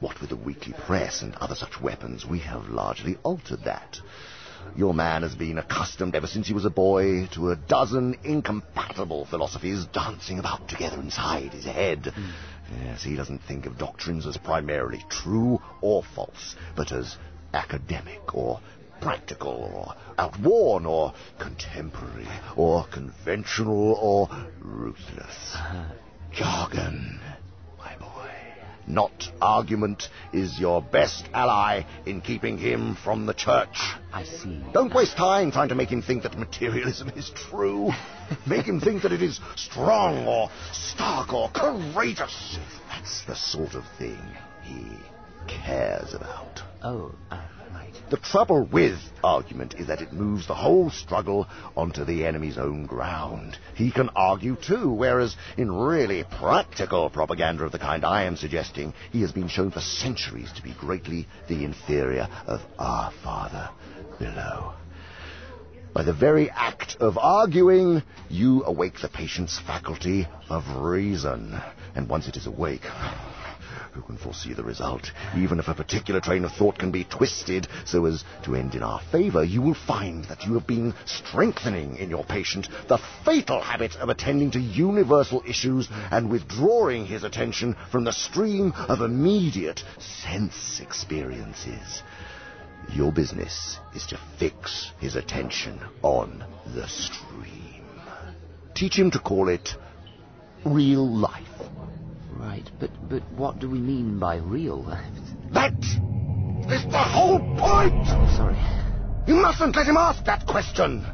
what 0.00 0.20
with 0.20 0.30
the 0.30 0.36
weekly 0.36 0.74
press 0.86 1.22
and 1.22 1.34
other 1.36 1.54
such 1.54 1.80
weapons, 1.80 2.26
we 2.26 2.40
have 2.40 2.68
largely 2.68 3.18
altered 3.22 3.64
that. 3.64 3.98
Your 4.76 4.94
man 4.94 5.22
has 5.22 5.34
been 5.34 5.58
accustomed 5.58 6.14
ever 6.14 6.26
since 6.26 6.46
he 6.46 6.54
was 6.54 6.64
a 6.64 6.70
boy 6.70 7.26
to 7.32 7.50
a 7.50 7.56
dozen 7.56 8.16
incompatible 8.24 9.24
philosophies 9.24 9.86
dancing 9.86 10.38
about 10.38 10.68
together 10.68 11.00
inside 11.00 11.52
his 11.52 11.64
head. 11.64 12.02
Mm. 12.02 12.32
Yes, 12.84 13.02
he 13.02 13.16
doesn't 13.16 13.42
think 13.42 13.66
of 13.66 13.78
doctrines 13.78 14.26
as 14.26 14.36
primarily 14.36 15.04
true 15.08 15.60
or 15.80 16.02
false, 16.14 16.54
but 16.76 16.92
as 16.92 17.16
academic 17.52 18.34
or 18.34 18.60
practical 19.00 19.50
or 19.74 20.09
outworn 20.20 20.84
or 20.84 21.14
contemporary 21.38 22.28
or 22.54 22.86
conventional 22.92 23.94
or 23.94 24.28
ruthless. 24.60 25.56
Jargon, 26.30 27.18
my 27.78 27.96
boy. 27.96 28.30
Not 28.86 29.32
argument 29.40 30.08
is 30.34 30.60
your 30.60 30.82
best 30.82 31.24
ally 31.32 31.84
in 32.04 32.20
keeping 32.20 32.58
him 32.58 32.96
from 33.02 33.24
the 33.24 33.32
church. 33.32 33.78
I 34.12 34.24
see. 34.24 34.62
Don't 34.74 34.94
waste 34.94 35.16
time 35.16 35.52
trying 35.52 35.70
to 35.70 35.74
make 35.74 35.88
him 35.88 36.02
think 36.02 36.24
that 36.24 36.36
materialism 36.36 37.08
is 37.16 37.30
true. 37.30 37.90
make 38.46 38.66
him 38.66 38.78
think 38.78 39.02
that 39.02 39.12
it 39.12 39.22
is 39.22 39.40
strong 39.56 40.26
or 40.26 40.50
stark 40.72 41.32
or 41.32 41.48
courageous. 41.50 42.58
That's 42.90 43.24
the 43.24 43.36
sort 43.36 43.74
of 43.74 43.84
thing 43.98 44.20
he 44.62 44.86
cares 45.48 46.12
about. 46.12 46.60
Oh, 46.82 47.14
uh, 47.30 47.40
The 48.10 48.16
trouble 48.16 48.64
with 48.64 48.98
argument 49.22 49.74
is 49.78 49.86
that 49.86 50.00
it 50.00 50.12
moves 50.12 50.46
the 50.46 50.54
whole 50.54 50.90
struggle 50.90 51.46
onto 51.76 52.04
the 52.04 52.26
enemy's 52.26 52.58
own 52.58 52.86
ground. 52.86 53.56
He 53.74 53.90
can 53.92 54.10
argue 54.16 54.56
too, 54.56 54.90
whereas 54.90 55.36
in 55.56 55.70
really 55.70 56.24
practical 56.24 57.08
propaganda 57.08 57.64
of 57.64 57.72
the 57.72 57.78
kind 57.78 58.04
I 58.04 58.24
am 58.24 58.36
suggesting, 58.36 58.94
he 59.12 59.20
has 59.20 59.30
been 59.32 59.48
shown 59.48 59.70
for 59.70 59.80
centuries 59.80 60.52
to 60.52 60.62
be 60.62 60.72
greatly 60.72 61.28
the 61.48 61.64
inferior 61.64 62.28
of 62.46 62.60
our 62.78 63.12
Father 63.22 63.70
below. 64.18 64.72
By 65.92 66.02
the 66.02 66.12
very 66.12 66.50
act 66.50 66.96
of 67.00 67.18
arguing, 67.18 68.02
you 68.28 68.64
awake 68.64 69.00
the 69.00 69.08
patient's 69.08 69.58
faculty 69.58 70.26
of 70.48 70.64
reason. 70.76 71.60
And 71.94 72.08
once 72.08 72.28
it 72.28 72.36
is 72.36 72.46
awake, 72.46 72.84
who 73.92 74.02
can 74.02 74.16
foresee 74.16 74.52
the 74.52 74.62
result? 74.62 75.10
Even 75.36 75.58
if 75.58 75.68
a 75.68 75.74
particular 75.74 76.20
train 76.20 76.44
of 76.44 76.52
thought 76.52 76.78
can 76.78 76.90
be 76.90 77.04
twisted 77.04 77.66
so 77.84 78.06
as 78.06 78.24
to 78.44 78.54
end 78.54 78.74
in 78.74 78.82
our 78.82 79.00
favor, 79.12 79.42
you 79.42 79.60
will 79.62 79.74
find 79.74 80.24
that 80.26 80.44
you 80.44 80.54
have 80.54 80.66
been 80.66 80.94
strengthening 81.04 81.96
in 81.96 82.10
your 82.10 82.24
patient 82.24 82.68
the 82.88 82.98
fatal 83.24 83.60
habit 83.60 83.96
of 83.96 84.08
attending 84.08 84.50
to 84.50 84.60
universal 84.60 85.42
issues 85.46 85.88
and 86.10 86.30
withdrawing 86.30 87.06
his 87.06 87.24
attention 87.24 87.76
from 87.90 88.04
the 88.04 88.12
stream 88.12 88.72
of 88.88 89.00
immediate 89.00 89.82
sense 89.98 90.80
experiences. 90.80 92.02
Your 92.92 93.12
business 93.12 93.78
is 93.94 94.06
to 94.06 94.18
fix 94.38 94.90
his 94.98 95.16
attention 95.16 95.80
on 96.02 96.44
the 96.74 96.88
stream. 96.88 97.84
Teach 98.74 98.98
him 98.98 99.10
to 99.12 99.18
call 99.18 99.48
it 99.48 99.74
real 100.64 101.06
life. 101.06 101.46
Right, 102.40 102.70
but 102.80 102.90
but 103.06 103.22
what 103.32 103.58
do 103.58 103.68
we 103.68 103.78
mean 103.78 104.18
by 104.18 104.36
real? 104.36 104.82
That 105.52 105.74
is 105.74 106.82
the 106.84 106.98
whole 106.98 107.38
point! 107.58 108.06
Sorry. 108.34 108.56
You 109.26 109.34
mustn't 109.34 109.76
let 109.76 109.86
him 109.86 109.98
ask 109.98 110.24
that 110.24 110.46
question. 110.46 111.04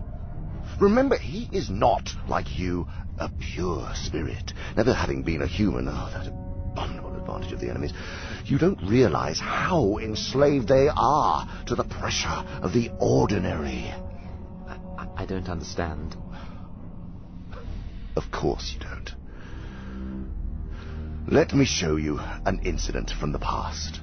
Remember, 0.81 1.19
he 1.19 1.49
is 1.53 1.69
not, 1.69 2.11
like 2.29 2.57
you, 2.57 2.87
a 3.19 3.29
pure 3.29 3.91
spirit. 3.95 4.53
Never 4.77 4.95
having 4.95 5.25
been 5.25 5.43
a 5.43 5.49
human, 5.49 5.89
oh, 5.89 6.11
that 6.13 6.29
abominable 6.29 7.17
advantage 7.17 7.53
of 7.53 7.59
the 7.61 7.71
enemies, 7.71 7.93
you 8.45 8.59
don't 8.59 8.81
realize 8.89 9.41
how 9.41 9.99
enslaved 9.99 10.69
they 10.69 10.89
are 10.95 11.49
to 11.67 11.75
the 11.75 11.85
pressure 11.85 12.45
of 12.63 12.73
the 12.73 12.91
ordinary. 13.01 13.93
I, 14.69 15.09
I 15.17 15.27
don't 15.27 15.49
understand. 15.49 16.15
Of 18.15 18.31
course 18.31 18.75
you 18.75 18.81
don't. 18.81 19.26
Let 21.29 21.55
me 21.55 21.65
show 21.65 21.97
you 21.97 22.21
an 22.45 22.61
incident 22.63 23.11
from 23.19 23.33
the 23.33 23.41
past. 23.41 24.01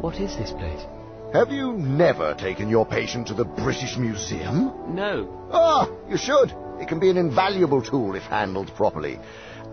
What 0.00 0.20
is 0.20 0.36
this 0.36 0.52
place? 0.52 0.86
Have 1.32 1.50
you 1.50 1.72
never 1.72 2.34
taken 2.34 2.68
your 2.68 2.86
patient 2.86 3.26
to 3.26 3.34
the 3.34 3.44
British 3.44 3.96
Museum? 3.96 4.94
No. 4.94 5.48
Ah, 5.50 5.90
you 6.08 6.16
should. 6.16 6.54
It 6.80 6.86
can 6.86 7.00
be 7.00 7.10
an 7.10 7.16
invaluable 7.16 7.82
tool 7.82 8.14
if 8.14 8.22
handled 8.22 8.72
properly. 8.76 9.18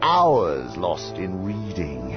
Hours 0.06 0.76
lost 0.76 1.16
in 1.16 1.46
reading, 1.46 2.12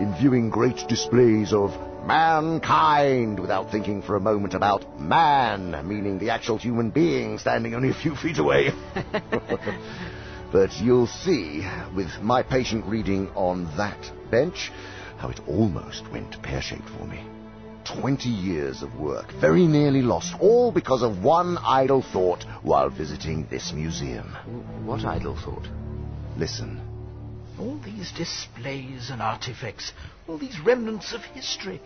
in 0.00 0.12
viewing 0.18 0.50
great 0.50 0.88
displays 0.88 1.52
of 1.52 1.70
mankind 2.04 3.38
without 3.38 3.70
thinking 3.70 4.02
for 4.02 4.16
a 4.16 4.20
moment 4.20 4.54
about 4.54 4.98
man, 5.00 5.86
meaning 5.86 6.18
the 6.18 6.30
actual 6.30 6.58
human 6.58 6.90
being 6.90 7.38
standing 7.38 7.76
only 7.76 7.90
a 7.90 7.94
few 7.94 8.16
feet 8.16 8.38
away. 8.38 8.72
but 10.52 10.80
you'll 10.80 11.06
see, 11.06 11.64
with 11.94 12.10
my 12.20 12.42
patient 12.42 12.84
reading 12.86 13.28
on 13.36 13.66
that 13.76 14.10
bench, 14.32 14.72
how 15.18 15.28
it 15.28 15.38
almost 15.46 16.10
went 16.10 16.42
pear-shaped 16.42 16.88
for 16.98 17.04
me. 17.04 17.24
Twenty 17.84 18.30
years 18.30 18.82
of 18.82 18.96
work, 18.96 19.30
very 19.40 19.68
nearly 19.68 20.02
lost, 20.02 20.34
all 20.40 20.72
because 20.72 21.02
of 21.02 21.22
one 21.22 21.56
idle 21.58 22.02
thought 22.02 22.42
while 22.62 22.90
visiting 22.90 23.46
this 23.48 23.72
museum. 23.72 24.26
What 24.84 25.04
idle 25.04 25.36
thought? 25.36 25.68
Listen. 26.36 26.87
All 27.58 27.78
these 27.84 28.12
displays 28.12 29.10
and 29.10 29.20
artifacts, 29.20 29.92
all 30.28 30.38
these 30.38 30.60
remnants 30.60 31.12
of 31.12 31.22
history. 31.22 31.80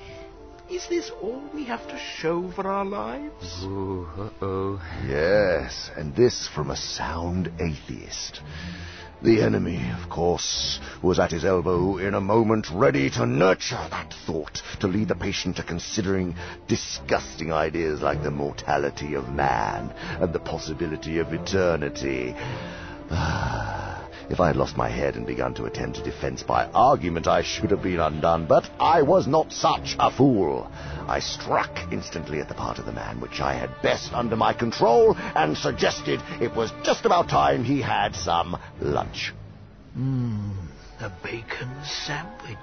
Is 0.70 0.86
this 0.88 1.10
all 1.22 1.42
we 1.54 1.64
have 1.64 1.86
to 1.88 1.98
show 1.98 2.50
for 2.52 2.66
our 2.66 2.84
lives? 2.84 3.62
Ooh, 3.64 4.06
uh-oh. 4.18 4.80
Yes, 5.06 5.90
and 5.96 6.14
this 6.14 6.48
from 6.48 6.70
a 6.70 6.76
sound 6.76 7.50
atheist. 7.58 8.40
The 9.22 9.42
enemy, 9.42 9.92
of 10.02 10.10
course, 10.10 10.80
was 11.00 11.18
at 11.18 11.30
his 11.30 11.44
elbow 11.44 11.98
in 11.98 12.14
a 12.14 12.20
moment 12.20 12.66
ready 12.72 13.08
to 13.10 13.24
nurture 13.24 13.86
that 13.90 14.12
thought, 14.26 14.60
to 14.80 14.88
lead 14.88 15.08
the 15.08 15.14
patient 15.14 15.56
to 15.56 15.62
considering 15.62 16.34
disgusting 16.66 17.52
ideas 17.52 18.02
like 18.02 18.22
the 18.22 18.30
mortality 18.30 19.14
of 19.14 19.28
man 19.28 19.90
and 20.20 20.32
the 20.32 20.40
possibility 20.40 21.18
of 21.18 21.32
eternity. 21.32 22.34
Ah, 23.10 24.01
If 24.32 24.40
I 24.40 24.46
had 24.46 24.56
lost 24.56 24.78
my 24.78 24.88
head 24.88 25.16
and 25.16 25.26
begun 25.26 25.52
to 25.54 25.66
attempt 25.66 25.98
a 25.98 26.02
defense 26.02 26.42
by 26.42 26.64
argument, 26.72 27.28
I 27.28 27.42
should 27.42 27.70
have 27.70 27.82
been 27.82 28.00
undone, 28.00 28.46
but 28.46 28.66
I 28.80 29.02
was 29.02 29.26
not 29.26 29.52
such 29.52 29.94
a 29.98 30.10
fool. 30.10 30.72
I 31.06 31.18
struck 31.18 31.92
instantly 31.92 32.40
at 32.40 32.48
the 32.48 32.54
part 32.54 32.78
of 32.78 32.86
the 32.86 32.92
man 32.92 33.20
which 33.20 33.40
I 33.40 33.52
had 33.52 33.82
best 33.82 34.14
under 34.14 34.34
my 34.34 34.54
control 34.54 35.14
and 35.36 35.54
suggested 35.54 36.22
it 36.40 36.56
was 36.56 36.72
just 36.82 37.04
about 37.04 37.28
time 37.28 37.62
he 37.62 37.82
had 37.82 38.16
some 38.16 38.56
lunch. 38.80 39.34
Mmm, 39.94 40.61
a 41.02 41.12
bacon 41.22 41.68
sandwich. 41.84 42.56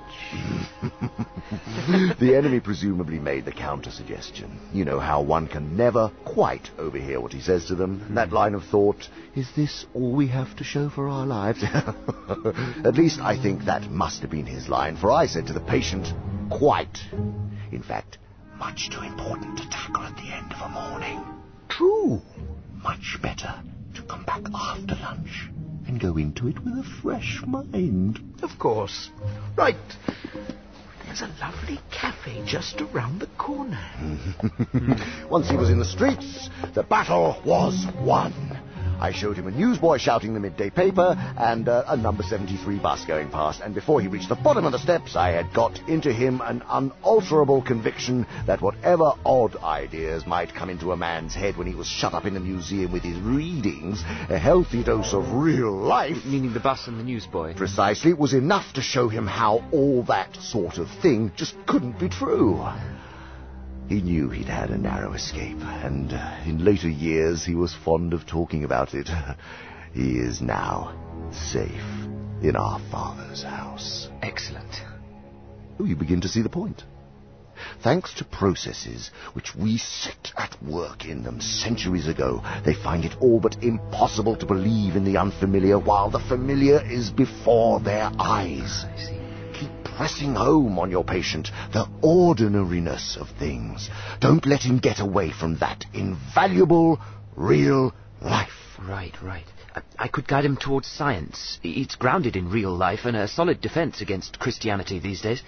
the 2.20 2.36
enemy 2.36 2.60
presumably 2.60 3.20
made 3.20 3.44
the 3.44 3.52
counter 3.52 3.92
suggestion. 3.92 4.58
You 4.74 4.86
know 4.86 5.00
how 5.00 5.22
one 5.22 5.48
can 5.48 5.76
never 5.76 6.10
quite 6.24 6.70
overhear 6.78 7.20
what 7.20 7.34
he 7.34 7.42
says 7.42 7.66
to 7.66 7.76
them. 7.76 8.00
Hmm. 8.00 8.16
That 8.16 8.32
line 8.32 8.54
of 8.54 8.64
thought, 8.64 9.10
is 9.36 9.50
this 9.56 9.86
all 9.94 10.14
we 10.14 10.28
have 10.28 10.56
to 10.58 10.64
show 10.64 10.90
for 10.90 11.10
our 11.10 11.26
lives? 11.26 11.64
At 12.86 12.96
least 12.96 13.20
I 13.20 13.38
think 13.42 13.66
that 13.66 13.92
must 13.92 14.22
have 14.22 14.32
been 14.32 14.46
his 14.46 14.70
line, 14.70 14.96
for 14.96 15.12
I 15.12 15.26
said 15.26 15.48
to 15.48 15.54
the 15.54 15.60
patient, 15.60 16.14
quite. 16.50 16.98
In 17.72 17.84
fact, 17.84 18.20
much 18.58 18.90
too 18.90 19.02
important 19.02 19.58
to 19.58 19.70
tackle 19.70 20.04
at 20.04 20.16
the 20.16 20.32
end 20.34 20.54
of 20.54 20.62
a 20.62 20.70
morning. 20.70 21.24
True. 21.68 22.22
Much 22.84 23.18
better 23.22 23.62
to 23.96 24.02
come 24.04 24.24
back 24.24 24.44
after 24.54 24.96
lunch 24.96 25.50
and 25.90 26.00
go 26.00 26.18
into 26.18 26.48
it 26.48 26.64
with 26.64 26.76
a 26.76 26.84
fresh 27.02 27.42
mind. 27.48 28.20
Of 28.44 28.60
course. 28.60 29.10
Right. 29.58 29.76
There's 31.06 31.22
a 31.22 31.36
lovely 31.42 31.80
cafe 31.92 32.44
just 32.46 32.80
around 32.80 33.20
the 33.20 33.28
corner. 33.40 33.80
Once 35.32 35.50
he 35.50 35.58
was 35.58 35.72
in 35.72 35.80
the 35.80 35.86
streets, 35.86 36.52
the 36.76 36.84
battle 36.84 37.42
was 37.44 37.88
won. 38.00 38.60
I 39.00 39.14
showed 39.14 39.38
him 39.38 39.48
a 39.48 39.52
newsboy 39.52 39.98
shouting 39.98 40.34
the 40.34 40.40
midday 40.40 40.70
paper 40.70 41.16
and 41.38 41.68
uh, 41.70 41.84
a 41.88 41.96
number 41.96 42.24
73 42.24 42.80
bus 42.80 43.06
going 43.06 43.30
past, 43.30 43.62
and 43.62 43.74
before 43.74 44.02
he 44.02 44.08
reached 44.08 44.30
the 44.30 44.36
bottom 44.36 44.66
of 44.66 44.72
the 44.72 44.80
steps, 44.80 45.16
I 45.16 45.32
had 45.32 45.54
got 45.54 45.80
into 45.88 46.12
him 46.12 46.42
an 46.44 46.64
unalterable 46.70 47.62
conviction 47.62 48.28
that 48.46 48.62
whatever 48.62 49.14
odd 49.26 49.56
ideas 49.58 50.26
might 50.26 50.54
come 50.54 50.70
into 50.70 50.92
a 50.92 50.98
man's 50.98 51.34
head 51.34 51.58
when 51.58 51.68
he 51.68 51.76
was 51.76 51.88
shut 51.88 52.14
up 52.14 52.26
in 52.26 52.36
a 52.36 52.40
museum 52.40 52.92
with 52.92 53.04
his 53.04 53.18
readings, 53.20 54.02
a 54.30 54.38
healthy 54.38 54.84
dose 54.84 55.14
of 55.14 55.34
real 55.34 55.72
life. 55.72 56.26
Meaning 56.26 56.54
the 56.54 56.60
bus 56.60 56.88
and 56.88 57.00
the 57.00 57.04
newsboy. 57.04 57.56
Precisely, 57.56 58.12
it 58.12 58.20
was 58.20 58.34
enough 58.34 58.74
to 58.74 58.82
show 58.82 59.08
him 59.08 59.28
how 59.28 59.64
all 59.72 60.04
that 60.04 60.36
sort 60.36 60.78
of 60.78 60.90
thing 61.02 61.32
just 61.36 61.56
couldn't 61.66 62.00
be 62.00 62.10
true. 62.10 62.62
He 63.90 64.02
knew 64.04 64.30
he'd 64.30 64.46
had 64.46 64.70
a 64.70 64.78
narrow 64.78 65.14
escape, 65.14 65.58
and 65.58 66.14
uh, 66.14 66.38
in 66.46 66.64
later 66.64 66.88
years 66.88 67.44
he 67.44 67.56
was 67.56 67.74
fond 67.74 68.14
of 68.14 68.28
talking 68.28 68.64
about 68.64 68.94
it. 68.94 69.10
He 69.92 70.20
is 70.20 70.40
now 70.40 70.94
safe 71.32 71.90
in 72.44 72.56
our 72.56 72.80
Father's 72.92 73.42
house. 73.42 74.08
Excellent. 74.22 74.84
Oh, 75.80 75.86
you 75.86 75.96
begin 75.96 76.22
to 76.22 76.28
see 76.28 76.44
the 76.44 76.50
point. 76.50 76.84
Thanks 77.84 78.14
to 78.16 78.24
processes 78.24 79.10
which 79.34 79.56
we 79.56 79.78
set 79.78 80.32
at 80.38 80.62
work 80.62 81.06
in 81.06 81.24
them 81.24 81.42
centuries 81.42 82.08
ago, 82.08 82.44
they 82.64 82.76
find 82.76 83.04
it 83.04 83.16
all 83.20 83.40
but 83.40 83.64
impossible 83.64 84.36
to 84.36 84.46
believe 84.46 84.96
in 84.96 85.06
the 85.06 85.18
unfamiliar 85.18 85.80
while 85.80 86.12
the 86.12 86.20
familiar 86.20 86.80
is 86.80 87.10
before 87.10 87.80
their 87.80 88.12
eyes. 88.20 88.86
I 88.86 88.98
see 88.98 89.19
pressing 90.00 90.34
home 90.34 90.80
on 90.80 90.90
your 90.90 91.04
patient 91.04 91.50
the 91.74 91.86
ordinariness 92.02 93.18
of 93.20 93.28
things. 93.38 93.90
Don't 94.22 94.46
let 94.46 94.62
him 94.62 94.80
get 94.80 95.02
away 95.02 95.30
from 95.30 95.58
that 95.58 95.84
invaluable 95.94 97.02
real 97.36 97.94
life. 98.22 98.78
Right, 98.80 99.14
right. 99.22 99.44
I, 99.76 99.82
I 99.98 100.08
could 100.08 100.26
guide 100.26 100.46
him 100.46 100.56
towards 100.56 100.88
science. 100.88 101.60
It's 101.64 101.98
grounded 101.98 102.38
in 102.38 102.50
real 102.50 102.74
life 102.74 103.02
and 103.04 103.18
a 103.18 103.28
solid 103.28 103.60
defense 103.60 104.00
against 104.00 104.40
Christianity 104.40 105.00
these 105.00 105.20
days. 105.20 105.44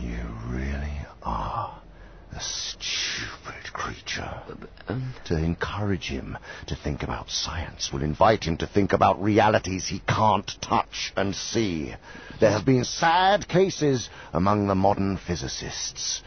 You 0.00 0.20
really 0.46 1.00
are 1.24 1.82
a 2.30 2.40
stupid 2.40 3.41
creature. 3.72 4.42
Um, 4.88 5.14
to 5.26 5.36
encourage 5.36 6.08
him 6.08 6.36
to 6.66 6.76
think 6.76 7.02
about 7.02 7.30
science 7.30 7.90
will 7.92 8.02
invite 8.02 8.44
him 8.44 8.56
to 8.58 8.66
think 8.66 8.92
about 8.92 9.22
realities 9.22 9.88
he 9.88 10.00
can't 10.00 10.50
touch 10.60 11.12
and 11.16 11.34
see. 11.34 11.94
There 12.40 12.50
have 12.50 12.64
been 12.64 12.84
sad 12.84 13.48
cases 13.48 14.10
among 14.32 14.66
the 14.66 14.74
modern 14.74 15.16
physicists. 15.16 16.22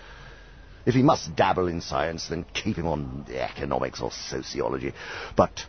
If 0.85 0.93
he 0.93 1.01
must 1.01 1.35
dabble 1.35 1.67
in 1.67 1.82
science, 1.82 2.27
then 2.27 2.45
keep 2.53 2.77
him 2.77 2.88
on 2.88 3.25
economics 3.30 4.01
or 4.01 4.11
sociology. 4.11 4.93
But 5.35 5.65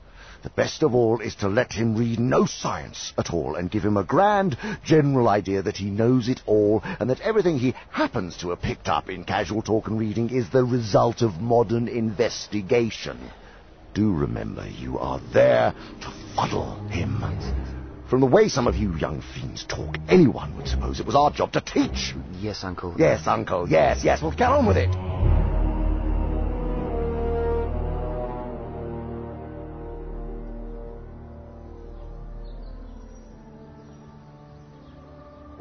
the 0.46 0.50
best 0.50 0.84
of 0.84 0.94
all 0.94 1.18
is 1.18 1.34
to 1.34 1.48
let 1.48 1.72
him 1.72 1.96
read 1.96 2.20
no 2.20 2.46
science 2.46 3.12
at 3.18 3.32
all 3.32 3.56
and 3.56 3.68
give 3.68 3.84
him 3.84 3.96
a 3.96 4.04
grand 4.04 4.56
general 4.84 5.28
idea 5.28 5.60
that 5.60 5.76
he 5.76 5.90
knows 5.90 6.28
it 6.28 6.40
all 6.46 6.80
and 7.00 7.10
that 7.10 7.20
everything 7.22 7.58
he 7.58 7.74
happens 7.90 8.36
to 8.36 8.50
have 8.50 8.62
picked 8.62 8.88
up 8.88 9.10
in 9.10 9.24
casual 9.24 9.60
talk 9.60 9.88
and 9.88 9.98
reading 9.98 10.30
is 10.30 10.48
the 10.50 10.62
result 10.62 11.20
of 11.20 11.40
modern 11.40 11.88
investigation. 11.88 13.18
Do 13.92 14.12
remember, 14.12 14.68
you 14.68 15.00
are 15.00 15.20
there 15.32 15.74
to 16.02 16.12
fuddle 16.36 16.76
him. 16.90 17.24
From 18.08 18.20
the 18.20 18.26
way 18.26 18.46
some 18.46 18.68
of 18.68 18.76
you 18.76 18.94
young 18.94 19.24
fiends 19.34 19.64
talk, 19.64 19.96
anyone 20.08 20.56
would 20.56 20.68
suppose 20.68 21.00
it 21.00 21.06
was 21.06 21.16
our 21.16 21.32
job 21.32 21.50
to 21.54 21.60
teach. 21.60 22.14
Yes, 22.38 22.62
Uncle. 22.62 22.94
Yes, 22.96 23.26
Uncle. 23.26 23.68
Yes, 23.68 24.04
yes. 24.04 24.22
Well, 24.22 24.30
get 24.30 24.52
on 24.52 24.64
with 24.64 24.76
it. 24.76 25.45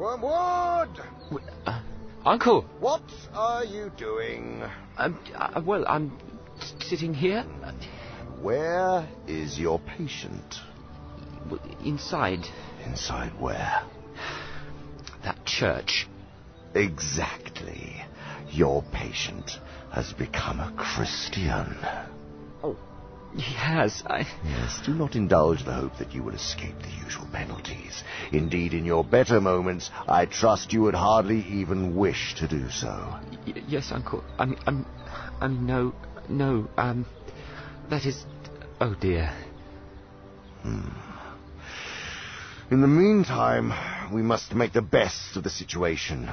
Wormwood! 0.05 1.01
Uh, 1.65 1.81
Uncle! 2.23 2.61
What 2.79 3.01
are 3.33 3.65
you 3.65 3.91
doing? 3.97 4.61
Um, 4.99 5.17
uh, 5.33 5.63
well, 5.65 5.83
I'm 5.87 6.15
sitting 6.81 7.11
here. 7.11 7.41
Where 8.39 9.09
is 9.27 9.57
your 9.57 9.79
patient? 9.79 10.57
Inside. 11.83 12.45
Inside 12.85 13.31
where? 13.39 13.81
That 15.23 15.43
church. 15.43 16.07
Exactly. 16.75 17.95
Your 18.51 18.83
patient 18.93 19.59
has 19.91 20.13
become 20.13 20.59
a 20.59 20.71
Christian. 20.77 21.75
He 23.33 23.53
has. 23.53 24.03
I... 24.05 24.25
Yes, 24.45 24.79
do 24.85 24.93
not 24.93 25.15
indulge 25.15 25.65
the 25.65 25.73
hope 25.73 25.97
that 25.97 26.13
you 26.13 26.23
will 26.23 26.35
escape 26.35 26.75
the 26.81 27.03
usual 27.03 27.27
penalties. 27.31 28.03
Indeed, 28.31 28.73
in 28.73 28.85
your 28.85 29.03
better 29.03 29.41
moments, 29.41 29.89
I 30.07 30.25
trust 30.25 30.71
you 30.71 30.83
would 30.83 30.95
hardly 30.95 31.41
even 31.41 31.95
wish 31.95 32.35
to 32.35 32.47
do 32.47 32.69
so. 32.69 33.19
Y- 33.45 33.63
yes, 33.67 33.91
Uncle. 33.91 34.23
I 34.39 34.45
mean, 34.45 34.59
I'm, 34.65 34.85
I 35.41 35.47
mean, 35.47 35.65
no, 35.65 35.93
no, 36.29 36.69
um, 36.77 37.05
that 37.89 38.05
is, 38.05 38.25
oh 38.79 38.95
dear. 38.95 39.33
Hmm. 40.61 40.89
In 42.71 42.81
the 42.81 42.87
meantime, 42.87 43.73
we 44.11 44.21
must 44.21 44.55
make 44.55 44.73
the 44.73 44.81
best 44.81 45.35
of 45.35 45.43
the 45.43 45.49
situation. 45.49 46.29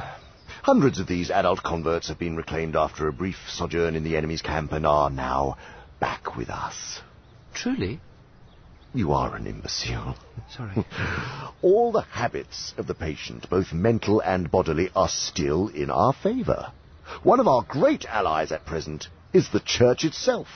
Hundreds 0.62 1.00
of 1.00 1.06
these 1.06 1.30
adult 1.30 1.62
converts 1.62 2.08
have 2.08 2.18
been 2.18 2.36
reclaimed 2.36 2.76
after 2.76 3.08
a 3.08 3.12
brief 3.12 3.36
sojourn 3.48 3.96
in 3.96 4.04
the 4.04 4.16
enemy's 4.16 4.40
camp 4.40 4.72
and 4.72 4.86
are 4.86 5.10
now 5.10 5.58
back 6.02 6.36
with 6.36 6.50
us. 6.50 7.00
Truly? 7.54 8.00
You 8.92 9.12
are 9.12 9.36
an 9.36 9.46
imbecile. 9.46 10.16
Sorry. 10.50 10.84
All 11.62 11.92
the 11.92 12.02
habits 12.02 12.74
of 12.76 12.88
the 12.88 12.94
patient, 12.94 13.48
both 13.48 13.72
mental 13.72 14.20
and 14.20 14.50
bodily, 14.50 14.90
are 14.96 15.08
still 15.08 15.68
in 15.68 15.92
our 15.92 16.12
favour. 16.12 16.72
One 17.22 17.38
of 17.38 17.46
our 17.46 17.62
great 17.62 18.04
allies 18.06 18.50
at 18.50 18.66
present 18.66 19.06
is 19.32 19.48
the 19.50 19.60
Church 19.60 20.02
itself. 20.02 20.48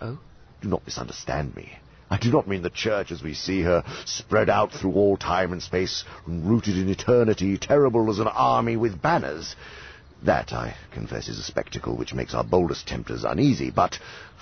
Oh? 0.00 0.18
Do 0.60 0.68
not 0.68 0.84
misunderstand 0.84 1.54
me. 1.54 1.78
I 2.10 2.18
do 2.18 2.32
not 2.32 2.48
mean 2.48 2.62
the 2.62 2.70
Church 2.70 3.12
as 3.12 3.22
we 3.22 3.34
see 3.34 3.62
her, 3.62 3.84
spread 4.06 4.50
out 4.50 4.72
through 4.72 4.94
all 4.94 5.16
time 5.16 5.52
and 5.52 5.62
space, 5.62 6.02
rooted 6.26 6.76
in 6.76 6.88
eternity, 6.88 7.58
terrible 7.58 8.10
as 8.10 8.18
an 8.18 8.26
army 8.26 8.76
with 8.76 9.00
banners. 9.00 9.54
That, 10.24 10.54
I 10.54 10.74
confess, 10.90 11.28
is 11.28 11.38
a 11.38 11.42
spectacle 11.42 11.96
which 11.98 12.14
makes 12.14 12.32
our 12.32 12.44
boldest 12.44 12.88
tempters 12.88 13.24
uneasy, 13.24 13.70
but 13.70 13.98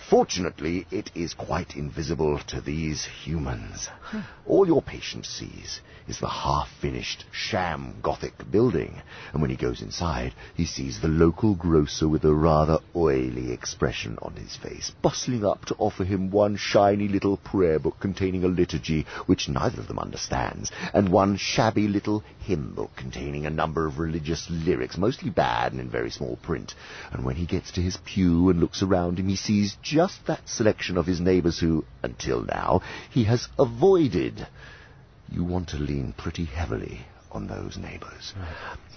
fortunately 0.09 0.87
it 0.91 1.11
is 1.15 1.35
quite 1.35 1.77
invisible 1.77 2.39
to 2.39 2.61
these 2.61 3.05
humans. 3.05 3.89
Hmm. 4.03 4.21
All 4.47 4.67
your 4.67 4.83
patient 4.83 5.27
sees 5.27 5.81
is 6.09 6.19
the 6.19 6.29
half-finished 6.29 7.25
sham 7.31 7.95
Gothic 8.03 8.51
building, 8.51 9.01
and 9.33 9.41
when 9.41 9.51
he 9.51 9.57
goes 9.57 9.81
inside, 9.83 10.35
he 10.55 10.67
sees 10.67 11.01
the 11.01 11.09
local 11.09 11.55
grocer 11.55 12.09
with 12.09 12.25
a 12.25 12.35
rather 12.35 12.79
oily 12.97 13.53
expression 13.53 14.19
on 14.21 14.35
his 14.35 14.57
face, 14.57 14.91
bustling 15.03 15.45
up 15.45 15.65
to 15.67 15.77
offer 15.79 16.05
him 16.05 16.31
one 16.31 16.57
shiny 16.57 17.09
little 17.09 17.37
prayer 17.37 17.79
book 17.79 18.01
containing 18.01 18.45
a 18.45 18.49
liturgy 18.49 19.07
which 19.27 19.49
neither 19.49 19.81
of 19.81 19.89
them 19.89 19.99
understands, 19.99 20.73
and 20.93 21.09
one 21.09 21.37
shabby 21.37 21.87
little 21.87 22.25
hymn 22.41 22.75
book 22.75 22.91
containing 22.97 23.47
a 23.47 23.51
number 23.51 23.87
of 23.87 23.99
religious 23.99 24.49
lyrics, 24.51 24.99
mostly 24.99 25.31
bad 25.31 25.73
and 25.73 25.81
in 25.81 25.89
very 25.89 26.11
small 26.11 26.37
print. 26.43 26.75
And 27.13 27.25
when 27.25 27.37
he 27.37 27.47
gets 27.47 27.71
to 27.73 27.81
his 27.81 27.97
pew 28.05 28.51
and 28.51 28.61
looks 28.61 28.83
around 28.83 29.19
him, 29.19 29.29
he 29.29 29.37
sees 29.37 29.77
just 29.93 30.25
that 30.27 30.49
selection 30.49 30.97
of 30.97 31.05
his 31.05 31.21
neighbours 31.21 31.59
who, 31.59 31.85
until 32.03 32.43
now, 32.43 32.81
he 33.11 33.25
has 33.25 33.47
avoided. 33.59 34.47
You 35.31 35.45
want 35.45 35.69
to 35.69 35.77
lean 35.77 36.15
pretty 36.17 36.47
heavily 36.47 37.05
on 37.33 37.47
those 37.47 37.77
neighbors. 37.77 38.35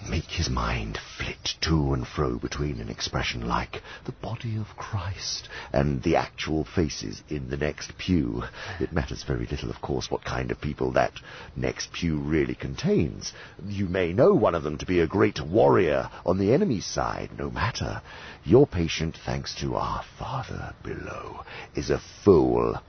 Make 0.08 0.30
his 0.30 0.50
mind 0.50 0.98
flit 1.16 1.54
to 1.62 1.94
and 1.94 2.06
fro 2.06 2.38
between 2.38 2.80
an 2.80 2.88
expression 2.88 3.46
like 3.48 3.82
the 4.04 4.12
body 4.12 4.56
of 4.56 4.76
Christ 4.76 5.48
and 5.72 6.02
the 6.02 6.16
actual 6.16 6.64
faces 6.64 7.22
in 7.28 7.48
the 7.48 7.56
next 7.56 7.96
pew. 7.98 8.44
It 8.78 8.92
matters 8.92 9.22
very 9.22 9.46
little, 9.46 9.70
of 9.70 9.80
course, 9.80 10.10
what 10.10 10.24
kind 10.24 10.50
of 10.50 10.60
people 10.60 10.92
that 10.92 11.12
next 11.56 11.92
pew 11.92 12.18
really 12.18 12.54
contains. 12.54 13.32
You 13.66 13.86
may 13.86 14.12
know 14.12 14.34
one 14.34 14.54
of 14.54 14.62
them 14.62 14.78
to 14.78 14.86
be 14.86 15.00
a 15.00 15.06
great 15.06 15.40
warrior 15.40 16.10
on 16.24 16.38
the 16.38 16.52
enemy's 16.52 16.86
side, 16.86 17.30
no 17.38 17.50
matter. 17.50 18.02
Your 18.44 18.66
patient, 18.66 19.16
thanks 19.24 19.54
to 19.56 19.76
our 19.76 20.04
Father 20.18 20.74
below, 20.82 21.44
is 21.74 21.90
a 21.90 22.02
fool 22.24 22.80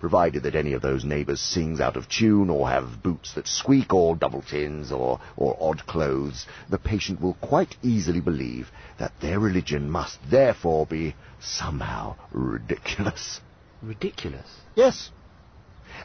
provided 0.00 0.42
that 0.42 0.54
any 0.54 0.72
of 0.72 0.82
those 0.82 1.04
neighbours 1.04 1.40
sings 1.40 1.80
out 1.80 1.96
of 1.96 2.08
tune 2.08 2.50
or 2.50 2.68
have 2.68 3.02
boots 3.02 3.32
that 3.34 3.46
squeak 3.46 3.92
or 3.92 4.14
double 4.14 4.42
chins 4.42 4.92
or, 4.92 5.20
or 5.36 5.56
odd 5.60 5.86
clothes, 5.86 6.46
the 6.68 6.78
patient 6.78 7.20
will 7.20 7.34
quite 7.34 7.76
easily 7.82 8.20
believe 8.20 8.70
that 8.98 9.12
their 9.20 9.40
religion 9.40 9.90
must 9.90 10.18
therefore 10.30 10.86
be 10.86 11.14
somehow 11.40 12.14
ridiculous. 12.32 13.40
Ridiculous? 13.82 14.48
Yes. 14.74 15.10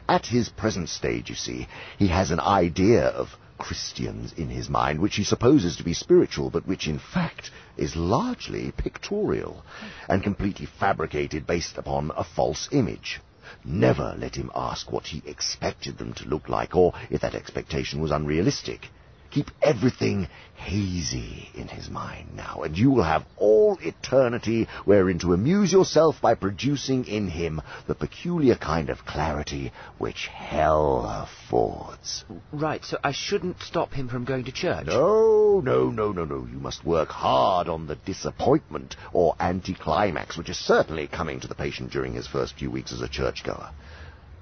At 0.08 0.26
his 0.26 0.48
present 0.48 0.88
stage, 0.88 1.28
you 1.28 1.36
see, 1.36 1.68
he 1.98 2.08
has 2.08 2.30
an 2.30 2.40
idea 2.40 3.06
of 3.08 3.36
Christians 3.58 4.32
in 4.32 4.48
his 4.48 4.68
mind, 4.68 5.00
which 5.00 5.16
he 5.16 5.24
supposes 5.24 5.76
to 5.76 5.84
be 5.84 5.94
spiritual, 5.94 6.50
but 6.50 6.66
which 6.66 6.88
in 6.88 6.98
fact 6.98 7.50
is 7.76 7.94
largely 7.94 8.72
pictorial 8.72 9.64
and 10.08 10.22
completely 10.22 10.66
fabricated 10.66 11.46
based 11.46 11.78
upon 11.78 12.10
a 12.16 12.24
false 12.24 12.68
image. 12.72 13.20
Never 13.64 14.14
let 14.18 14.34
him 14.34 14.50
ask 14.54 14.90
what 14.90 15.08
he 15.08 15.22
expected 15.26 15.98
them 15.98 16.14
to 16.14 16.26
look 16.26 16.48
like, 16.48 16.74
or 16.74 16.94
if 17.10 17.20
that 17.20 17.34
expectation 17.34 18.00
was 18.00 18.10
unrealistic. 18.10 18.88
Keep 19.32 19.50
everything 19.62 20.28
hazy 20.56 21.48
in 21.54 21.66
his 21.66 21.88
mind 21.88 22.28
now, 22.36 22.62
and 22.64 22.76
you 22.76 22.90
will 22.90 23.02
have 23.02 23.24
all 23.38 23.78
eternity 23.80 24.68
wherein 24.84 25.18
to 25.20 25.32
amuse 25.32 25.72
yourself 25.72 26.20
by 26.20 26.34
producing 26.34 27.06
in 27.06 27.28
him 27.28 27.62
the 27.86 27.94
peculiar 27.94 28.54
kind 28.54 28.90
of 28.90 29.06
clarity 29.06 29.72
which 29.96 30.26
hell 30.26 31.06
affords. 31.06 32.24
Right, 32.52 32.84
so 32.84 32.98
I 33.02 33.12
shouldn't 33.12 33.62
stop 33.62 33.94
him 33.94 34.08
from 34.08 34.26
going 34.26 34.44
to 34.44 34.52
church? 34.52 34.86
No, 34.86 35.60
no, 35.64 35.88
no, 35.88 36.12
no, 36.12 36.26
no. 36.26 36.46
You 36.50 36.58
must 36.58 36.84
work 36.84 37.08
hard 37.08 37.68
on 37.68 37.86
the 37.86 37.96
disappointment 37.96 38.96
or 39.14 39.34
anticlimax, 39.40 40.36
which 40.36 40.50
is 40.50 40.58
certainly 40.58 41.06
coming 41.06 41.40
to 41.40 41.48
the 41.48 41.54
patient 41.54 41.90
during 41.90 42.12
his 42.12 42.26
first 42.26 42.56
few 42.56 42.70
weeks 42.70 42.92
as 42.92 43.00
a 43.00 43.08
churchgoer. 43.08 43.70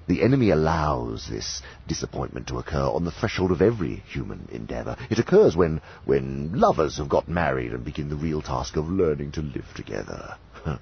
The 0.07 0.23
enemy 0.23 0.49
allows 0.49 1.27
this 1.27 1.61
disappointment 1.87 2.47
to 2.47 2.57
occur 2.57 2.83
on 2.83 3.05
the 3.05 3.11
threshold 3.11 3.51
of 3.51 3.61
every 3.61 4.03
human 4.07 4.47
endeavour. 4.51 4.97
It 5.09 5.19
occurs 5.19 5.55
when, 5.55 5.81
when 6.05 6.59
lovers 6.59 6.97
have 6.97 7.09
got 7.09 7.27
married 7.27 7.71
and 7.71 7.85
begin 7.85 8.09
the 8.09 8.15
real 8.15 8.41
task 8.41 8.75
of 8.75 8.89
learning 8.89 9.33
to 9.33 9.41
live 9.41 9.67
together. 9.75 10.35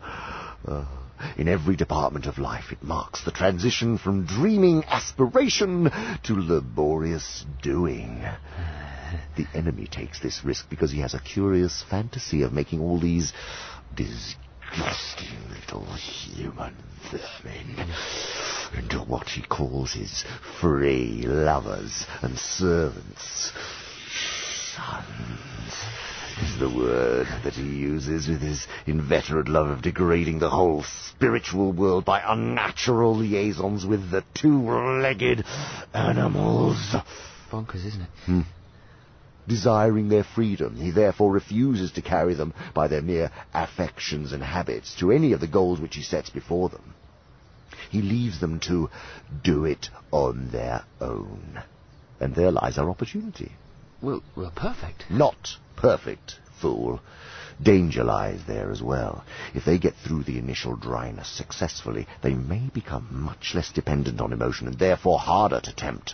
Uh, 0.67 0.83
in 1.37 1.47
every 1.47 1.77
department 1.77 2.25
of 2.25 2.37
life, 2.37 2.73
it 2.73 2.83
marks 2.83 3.23
the 3.23 3.31
transition 3.31 3.97
from 3.97 4.25
dreaming 4.25 4.83
aspiration 4.85 5.89
to 6.23 6.33
laborious 6.33 7.45
doing. 7.61 8.21
The 9.37 9.47
enemy 9.53 9.87
takes 9.87 10.19
this 10.19 10.43
risk 10.43 10.69
because 10.69 10.91
he 10.91 10.99
has 10.99 11.13
a 11.13 11.19
curious 11.19 11.81
fantasy 11.89 12.41
of 12.41 12.51
making 12.51 12.81
all 12.81 12.99
these 12.99 13.33
disgusting 14.69 15.37
little 15.49 15.85
human 15.95 16.75
vermin 17.11 17.93
into 18.77 18.99
what 18.99 19.27
he 19.27 19.41
calls 19.41 19.93
his 19.93 20.23
free 20.59 21.23
lovers 21.23 22.05
and 22.21 22.37
servants. 22.37 23.51
Sons 24.75 25.73
is 26.41 26.59
the 26.59 26.69
word 26.69 27.27
that 27.43 27.53
he 27.53 27.63
uses 27.63 28.27
with 28.27 28.41
his 28.41 28.67
inveterate 28.85 29.49
love 29.49 29.67
of 29.67 29.81
degrading 29.81 30.39
the 30.39 30.49
whole 30.49 30.83
spiritual 30.83 31.71
world 31.71 32.05
by 32.05 32.21
unnatural 32.25 33.15
liaisons 33.15 33.85
with 33.85 34.09
the 34.11 34.23
two-legged 34.35 35.43
animals. 35.93 36.95
Bonkers, 37.51 37.85
isn't 37.85 38.01
it? 38.01 38.09
Hmm. 38.25 38.41
Desiring 39.49 40.09
their 40.09 40.23
freedom, 40.23 40.75
he 40.75 40.91
therefore 40.91 41.31
refuses 41.31 41.91
to 41.93 42.03
carry 42.03 42.35
them 42.35 42.53
by 42.75 42.87
their 42.87 43.01
mere 43.01 43.31
affections 43.51 44.31
and 44.31 44.43
habits 44.43 44.93
to 44.99 45.11
any 45.11 45.33
of 45.33 45.39
the 45.39 45.47
goals 45.47 45.79
which 45.79 45.95
he 45.95 46.03
sets 46.03 46.29
before 46.29 46.69
them. 46.69 46.93
He 47.89 48.03
leaves 48.03 48.39
them 48.39 48.59
to 48.61 48.91
do 49.43 49.65
it 49.65 49.89
on 50.11 50.51
their 50.51 50.83
own. 51.01 51.63
And 52.19 52.35
there 52.35 52.51
lies 52.51 52.77
our 52.77 52.91
opportunity. 52.91 53.53
Well, 54.03 54.21
well, 54.35 54.51
perfect. 54.55 55.05
Not 55.09 55.57
perfect, 55.75 56.35
fool. 56.61 56.99
Danger 57.59 58.03
lies 58.03 58.43
there 58.45 58.69
as 58.69 58.83
well. 58.83 59.25
If 59.55 59.65
they 59.65 59.79
get 59.79 59.95
through 59.95 60.25
the 60.25 60.37
initial 60.37 60.75
dryness 60.75 61.27
successfully, 61.27 62.05
they 62.21 62.35
may 62.35 62.69
become 62.71 63.07
much 63.09 63.55
less 63.55 63.71
dependent 63.71 64.21
on 64.21 64.31
emotion 64.31 64.67
and 64.67 64.77
therefore 64.77 65.17
harder 65.17 65.59
to 65.61 65.73
tempt. 65.73 66.13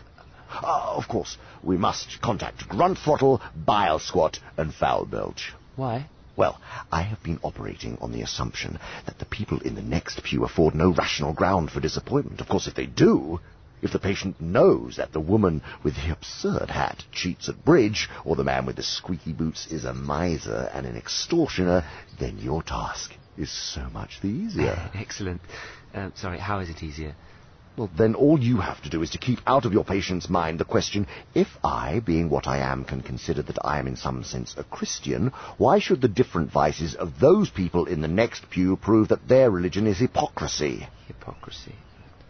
Uh, 0.63 0.93
of 0.95 1.07
course, 1.07 1.37
we 1.63 1.77
must 1.77 2.21
contact 2.21 2.67
grunt 2.67 2.97
throttle, 2.97 3.41
bile 3.55 3.99
squat, 3.99 4.39
and 4.57 4.73
foul 4.73 5.05
belch. 5.05 5.53
Why? 5.75 6.07
Well, 6.35 6.59
I 6.91 7.01
have 7.03 7.23
been 7.23 7.39
operating 7.43 7.97
on 8.01 8.11
the 8.11 8.21
assumption 8.21 8.77
that 9.05 9.19
the 9.19 9.25
people 9.25 9.59
in 9.61 9.75
the 9.75 9.81
next 9.81 10.21
pew 10.23 10.43
afford 10.43 10.75
no 10.75 10.91
rational 10.91 11.33
ground 11.33 11.71
for 11.71 11.79
disappointment. 11.79 12.41
Of 12.41 12.49
course, 12.49 12.67
if 12.67 12.75
they 12.75 12.85
do, 12.85 13.39
if 13.81 13.91
the 13.91 13.99
patient 13.99 14.41
knows 14.41 14.97
that 14.97 15.13
the 15.13 15.19
woman 15.19 15.61
with 15.83 15.95
the 15.95 16.11
absurd 16.11 16.69
hat 16.69 17.03
cheats 17.11 17.47
at 17.47 17.63
bridge, 17.63 18.09
or 18.25 18.35
the 18.35 18.43
man 18.43 18.65
with 18.65 18.75
the 18.75 18.83
squeaky 18.83 19.31
boots 19.31 19.67
is 19.67 19.85
a 19.85 19.93
miser 19.93 20.69
and 20.73 20.85
an 20.85 20.97
extortioner, 20.97 21.85
then 22.19 22.37
your 22.39 22.63
task 22.63 23.13
is 23.37 23.51
so 23.51 23.89
much 23.91 24.19
the 24.21 24.27
easier. 24.27 24.89
Excellent. 24.95 25.41
Uh, 25.93 26.09
sorry, 26.15 26.39
how 26.39 26.59
is 26.59 26.69
it 26.69 26.83
easier? 26.83 27.15
Well, 27.77 27.89
then 27.97 28.15
all 28.15 28.39
you 28.39 28.57
have 28.57 28.81
to 28.83 28.89
do 28.89 29.01
is 29.01 29.09
to 29.11 29.17
keep 29.17 29.39
out 29.45 29.65
of 29.65 29.73
your 29.73 29.83
patient's 29.83 30.29
mind 30.29 30.59
the 30.59 30.65
question, 30.65 31.07
if 31.33 31.47
I, 31.61 31.99
being 31.99 32.29
what 32.29 32.47
I 32.47 32.59
am, 32.59 32.85
can 32.85 33.01
consider 33.01 33.41
that 33.41 33.57
I 33.65 33.79
am 33.79 33.87
in 33.87 33.97
some 33.97 34.23
sense 34.23 34.55
a 34.57 34.63
Christian, 34.63 35.33
why 35.57 35.79
should 35.79 35.99
the 35.99 36.07
different 36.07 36.51
vices 36.51 36.95
of 36.95 37.19
those 37.19 37.49
people 37.49 37.85
in 37.85 37.99
the 37.99 38.07
next 38.07 38.49
pew 38.49 38.77
prove 38.77 39.09
that 39.09 39.27
their 39.27 39.51
religion 39.51 39.87
is 39.87 39.99
hypocrisy? 39.99 40.87
Hypocrisy. 41.07 41.75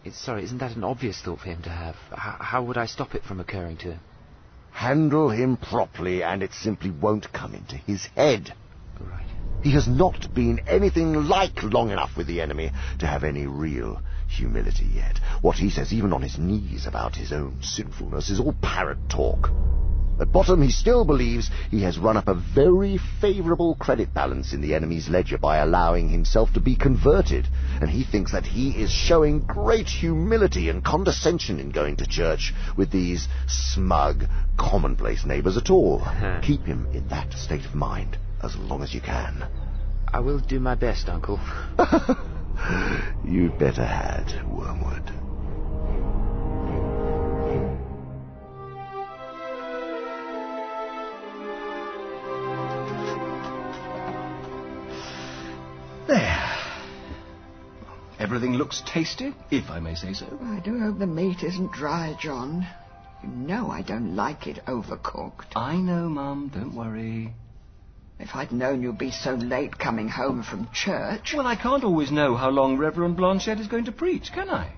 It's, 0.04 0.18
sorry, 0.18 0.42
isn't 0.44 0.58
that 0.58 0.76
an 0.76 0.82
obvious 0.82 1.20
thought 1.20 1.40
for 1.40 1.46
him 1.48 1.62
to 1.62 1.70
have? 1.70 1.94
How, 2.10 2.36
how 2.40 2.62
would 2.64 2.76
I 2.76 2.86
stop 2.86 3.14
it 3.14 3.22
from 3.22 3.38
occurring 3.38 3.76
to 3.78 3.92
him? 3.92 4.00
Handle 4.72 5.30
him 5.30 5.56
properly, 5.56 6.24
and 6.24 6.42
it 6.42 6.54
simply 6.54 6.90
won't 6.90 7.32
come 7.32 7.54
into 7.54 7.76
his 7.76 8.06
head. 8.16 8.52
Right. 9.00 9.26
He 9.62 9.72
has 9.72 9.86
not 9.86 10.34
been 10.34 10.60
anything 10.66 11.14
like 11.14 11.62
long 11.62 11.90
enough 11.90 12.16
with 12.16 12.26
the 12.26 12.40
enemy 12.40 12.72
to 12.98 13.06
have 13.06 13.24
any 13.24 13.46
real 13.46 14.00
humility 14.28 14.86
yet. 14.94 15.18
What 15.40 15.56
he 15.56 15.70
says, 15.70 15.92
even 15.92 16.12
on 16.12 16.22
his 16.22 16.38
knees, 16.38 16.86
about 16.86 17.16
his 17.16 17.32
own 17.32 17.58
sinfulness 17.62 18.30
is 18.30 18.40
all 18.40 18.54
parrot 18.62 18.98
talk. 19.08 19.50
At 20.18 20.32
bottom, 20.32 20.62
he 20.62 20.70
still 20.70 21.04
believes 21.04 21.50
he 21.70 21.82
has 21.82 21.98
run 21.98 22.16
up 22.16 22.26
a 22.26 22.34
very 22.34 22.98
favourable 23.20 23.74
credit 23.74 24.14
balance 24.14 24.54
in 24.54 24.62
the 24.62 24.74
enemy's 24.74 25.10
ledger 25.10 25.36
by 25.36 25.58
allowing 25.58 26.08
himself 26.08 26.54
to 26.54 26.60
be 26.60 26.74
converted, 26.74 27.46
and 27.82 27.90
he 27.90 28.02
thinks 28.02 28.32
that 28.32 28.46
he 28.46 28.70
is 28.70 28.90
showing 28.90 29.40
great 29.40 29.88
humility 29.88 30.70
and 30.70 30.82
condescension 30.82 31.60
in 31.60 31.70
going 31.70 31.96
to 31.96 32.06
church 32.06 32.54
with 32.78 32.90
these 32.90 33.28
smug, 33.46 34.24
commonplace 34.56 35.26
neighbours 35.26 35.58
at 35.58 35.68
all. 35.68 36.00
Keep 36.42 36.64
him 36.64 36.88
in 36.94 37.06
that 37.08 37.34
state 37.34 37.66
of 37.66 37.74
mind 37.74 38.16
as 38.42 38.56
long 38.56 38.82
as 38.82 38.94
you 38.94 39.02
can. 39.02 39.44
I 40.08 40.20
will 40.20 40.38
do 40.38 40.60
my 40.60 40.76
best, 40.76 41.10
Uncle. 41.10 41.38
You'd 43.24 43.58
better 43.58 43.84
had, 43.84 44.32
Wormwood. 44.48 45.12
There. 56.06 56.56
Everything 58.18 58.54
looks 58.54 58.82
tasty, 58.86 59.34
if 59.50 59.70
I 59.70 59.80
may 59.80 59.94
say 59.94 60.12
so. 60.12 60.26
I 60.42 60.60
do 60.60 60.78
hope 60.78 60.98
the 60.98 61.06
meat 61.06 61.42
isn't 61.42 61.72
dry, 61.72 62.16
John. 62.20 62.66
You 63.22 63.28
know 63.28 63.70
I 63.70 63.82
don't 63.82 64.16
like 64.16 64.46
it 64.46 64.64
overcooked. 64.66 65.56
I 65.56 65.76
know, 65.76 66.08
Mum. 66.08 66.50
Don't 66.54 66.74
worry. 66.74 67.34
If 68.18 68.34
I'd 68.34 68.52
known 68.52 68.82
you'd 68.82 68.98
be 68.98 69.10
so 69.10 69.34
late 69.34 69.78
coming 69.78 70.08
home 70.08 70.42
from 70.42 70.68
church. 70.72 71.34
Well, 71.36 71.46
I 71.46 71.56
can't 71.56 71.84
always 71.84 72.10
know 72.10 72.34
how 72.34 72.50
long 72.50 72.78
Reverend 72.78 73.16
Blanchette 73.16 73.60
is 73.60 73.66
going 73.66 73.84
to 73.84 73.92
preach, 73.92 74.32
can 74.32 74.48
I? 74.48 74.72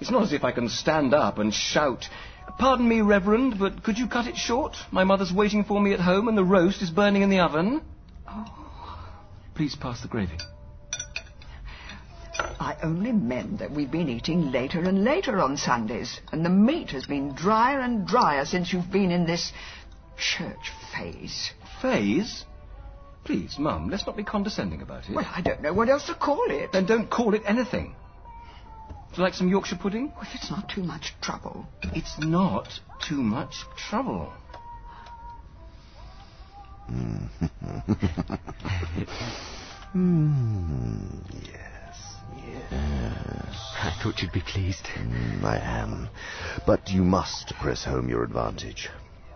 It's 0.00 0.10
not 0.10 0.22
as 0.22 0.32
if 0.32 0.44
I 0.44 0.52
can 0.52 0.68
stand 0.68 1.14
up 1.14 1.38
and 1.38 1.54
shout, 1.54 2.08
Pardon 2.58 2.88
me, 2.88 3.00
Reverend, 3.00 3.58
but 3.58 3.82
could 3.82 3.98
you 3.98 4.06
cut 4.06 4.26
it 4.26 4.36
short? 4.36 4.76
My 4.90 5.04
mother's 5.04 5.32
waiting 5.32 5.64
for 5.64 5.80
me 5.80 5.92
at 5.92 6.00
home 6.00 6.28
and 6.28 6.36
the 6.36 6.44
roast 6.44 6.82
is 6.82 6.90
burning 6.90 7.22
in 7.22 7.30
the 7.30 7.40
oven. 7.40 7.82
Oh. 8.28 8.46
Please 9.54 9.74
pass 9.74 10.00
the 10.00 10.08
gravy. 10.08 10.36
I 12.38 12.76
only 12.82 13.12
meant 13.12 13.58
that 13.58 13.70
we've 13.70 13.90
been 13.90 14.08
eating 14.08 14.52
later 14.52 14.80
and 14.80 15.04
later 15.04 15.40
on 15.40 15.56
Sundays, 15.56 16.20
and 16.30 16.44
the 16.44 16.50
meat 16.50 16.90
has 16.90 17.06
been 17.06 17.34
drier 17.34 17.80
and 17.80 18.06
drier 18.06 18.44
since 18.44 18.72
you've 18.72 18.90
been 18.90 19.10
in 19.10 19.26
this 19.26 19.52
church 20.16 20.70
phase. 20.94 21.50
Phase? 21.80 22.44
Please, 23.24 23.56
Mum, 23.58 23.88
let's 23.88 24.04
not 24.06 24.16
be 24.16 24.24
condescending 24.24 24.82
about 24.82 25.08
it. 25.08 25.14
Well, 25.14 25.28
I 25.32 25.40
don't 25.42 25.62
know 25.62 25.72
what 25.72 25.88
else 25.88 26.06
to 26.06 26.14
call 26.14 26.44
it. 26.48 26.72
Then 26.72 26.86
don't 26.86 27.08
call 27.08 27.34
it 27.34 27.42
anything. 27.46 27.94
Would 29.10 29.18
you 29.18 29.22
like 29.22 29.34
some 29.34 29.48
Yorkshire 29.48 29.76
pudding? 29.80 30.08
Well, 30.16 30.22
if 30.22 30.34
it's 30.34 30.50
not 30.50 30.68
too 30.68 30.82
much 30.82 31.14
trouble. 31.20 31.66
It's 31.94 32.18
not 32.18 32.68
too 33.06 33.22
much 33.22 33.64
trouble. 33.76 34.32
Hmm, 39.92 41.06
yes, 41.42 42.16
yes. 42.34 42.62
I 42.72 43.92
thought 44.02 44.20
you'd 44.20 44.32
be 44.32 44.40
pleased. 44.40 44.84
Mm, 44.96 45.44
I 45.44 45.58
am. 45.58 46.08
But 46.66 46.88
you 46.88 47.02
must 47.02 47.52
press 47.60 47.84
home 47.84 48.08
your 48.08 48.24
advantage. 48.24 48.88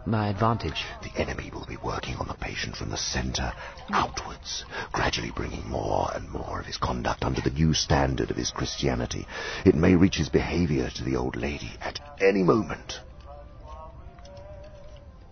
My 0.06 0.28
advantage? 0.28 0.84
The 1.02 1.20
enemy 1.20 1.50
will 1.52 1.66
be 1.66 1.78
working 1.78 2.14
on 2.16 2.28
the 2.28 2.34
patient 2.34 2.76
from 2.76 2.90
the 2.90 2.96
centre 2.96 3.52
outwards, 3.90 4.64
gradually 4.92 5.32
bringing 5.32 5.68
more 5.68 6.08
and 6.14 6.30
more 6.30 6.60
of 6.60 6.66
his 6.66 6.76
conduct 6.76 7.24
under 7.24 7.40
the 7.40 7.50
new 7.50 7.74
standard 7.74 8.30
of 8.30 8.36
his 8.36 8.52
Christianity. 8.52 9.26
It 9.64 9.74
may 9.74 9.96
reach 9.96 10.14
his 10.14 10.28
behaviour 10.28 10.90
to 10.90 11.02
the 11.02 11.16
old 11.16 11.34
lady 11.34 11.72
at 11.80 11.98
any 12.20 12.44
moment. 12.44 13.00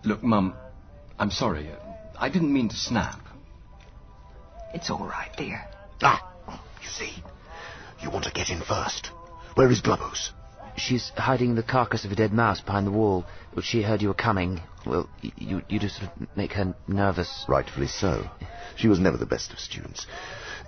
Look, 0.03 0.21
Mum, 0.21 0.55
I'm 1.17 1.31
sorry. 1.31 1.69
I 2.19 2.27
didn't 2.27 2.51
mean 2.51 2.67
to 2.67 2.75
snap. 2.75 3.21
It's 4.73 4.89
all 4.89 5.07
right, 5.07 5.31
dear. 5.37 5.65
Ah, 6.01 6.33
you 6.81 6.89
see, 6.89 7.13
you 8.01 8.09
want 8.09 8.25
to 8.25 8.31
get 8.31 8.49
in 8.49 8.59
first. 8.59 9.07
Where 9.53 9.71
is 9.71 9.81
Glubose? 9.81 10.31
She's 10.77 11.11
hiding 11.15 11.55
the 11.55 11.63
carcass 11.63 12.05
of 12.05 12.11
a 12.11 12.15
dead 12.15 12.33
mouse 12.33 12.61
behind 12.61 12.85
the 12.85 12.91
wall. 12.91 13.25
But 13.53 13.63
she 13.63 13.81
heard 13.81 14.01
you 14.01 14.09
were 14.09 14.13
coming. 14.13 14.61
Well, 14.85 15.09
you, 15.21 15.61
you 15.69 15.79
just 15.79 15.97
sort 15.97 16.11
of 16.11 16.27
make 16.35 16.51
her 16.53 16.75
nervous. 16.87 17.45
Rightfully 17.47 17.87
so. 17.87 18.29
She 18.75 18.87
was 18.87 18.99
never 18.99 19.17
the 19.17 19.25
best 19.25 19.53
of 19.53 19.59
students. 19.59 20.05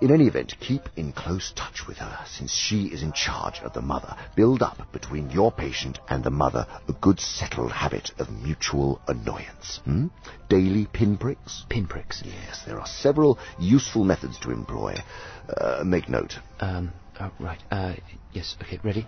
In 0.00 0.12
any 0.12 0.28
event, 0.28 0.54
keep 0.60 0.88
in 0.96 1.12
close 1.12 1.52
touch 1.56 1.86
with 1.88 1.98
her, 1.98 2.24
since 2.26 2.52
she 2.52 2.86
is 2.86 3.02
in 3.02 3.12
charge 3.12 3.58
of 3.60 3.72
the 3.72 3.82
mother. 3.82 4.16
Build 4.36 4.62
up 4.62 4.92
between 4.92 5.30
your 5.30 5.50
patient 5.50 5.98
and 6.08 6.22
the 6.22 6.30
mother 6.30 6.66
a 6.86 6.92
good 6.92 7.18
settled 7.18 7.72
habit 7.72 8.12
of 8.18 8.30
mutual 8.30 9.00
annoyance. 9.08 9.80
Hmm? 9.84 10.06
Daily 10.48 10.86
pinpricks? 10.86 11.64
Pinpricks? 11.68 12.22
Yes, 12.24 12.62
there 12.64 12.78
are 12.78 12.86
several 12.86 13.38
useful 13.58 14.04
methods 14.04 14.38
to 14.38 14.52
employ. 14.52 14.94
Uh, 15.48 15.82
make 15.84 16.08
note. 16.08 16.38
Um, 16.60 16.92
oh, 17.20 17.32
right. 17.40 17.60
Uh, 17.70 17.94
yes, 18.32 18.56
okay, 18.62 18.78
ready? 18.84 19.04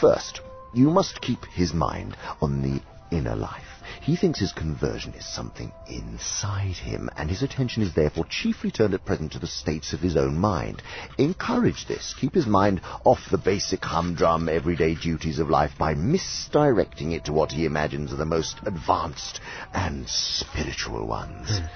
First, 0.00 0.40
you 0.72 0.90
must 0.90 1.20
keep 1.20 1.44
his 1.44 1.74
mind 1.74 2.16
on 2.40 2.62
the 2.62 2.80
inner 3.14 3.36
life. 3.36 3.82
He 4.00 4.16
thinks 4.16 4.40
his 4.40 4.52
conversion 4.52 5.12
is 5.14 5.26
something 5.26 5.70
inside 5.88 6.76
him, 6.76 7.10
and 7.16 7.28
his 7.28 7.42
attention 7.42 7.82
is 7.82 7.94
therefore 7.94 8.24
chiefly 8.24 8.70
turned 8.70 8.94
at 8.94 9.04
present 9.04 9.32
to 9.32 9.38
the 9.38 9.46
states 9.46 9.92
of 9.92 10.00
his 10.00 10.16
own 10.16 10.38
mind. 10.38 10.82
Encourage 11.18 11.86
this. 11.86 12.14
Keep 12.18 12.34
his 12.34 12.46
mind 12.46 12.80
off 13.04 13.30
the 13.30 13.38
basic 13.38 13.84
humdrum 13.84 14.48
everyday 14.48 14.94
duties 14.94 15.38
of 15.38 15.50
life 15.50 15.72
by 15.78 15.94
misdirecting 15.94 17.12
it 17.12 17.26
to 17.26 17.32
what 17.32 17.52
he 17.52 17.64
imagines 17.64 18.12
are 18.12 18.16
the 18.16 18.24
most 18.24 18.58
advanced 18.64 19.40
and 19.74 20.08
spiritual 20.08 21.06
ones. 21.06 21.58
Hmm. 21.58 21.66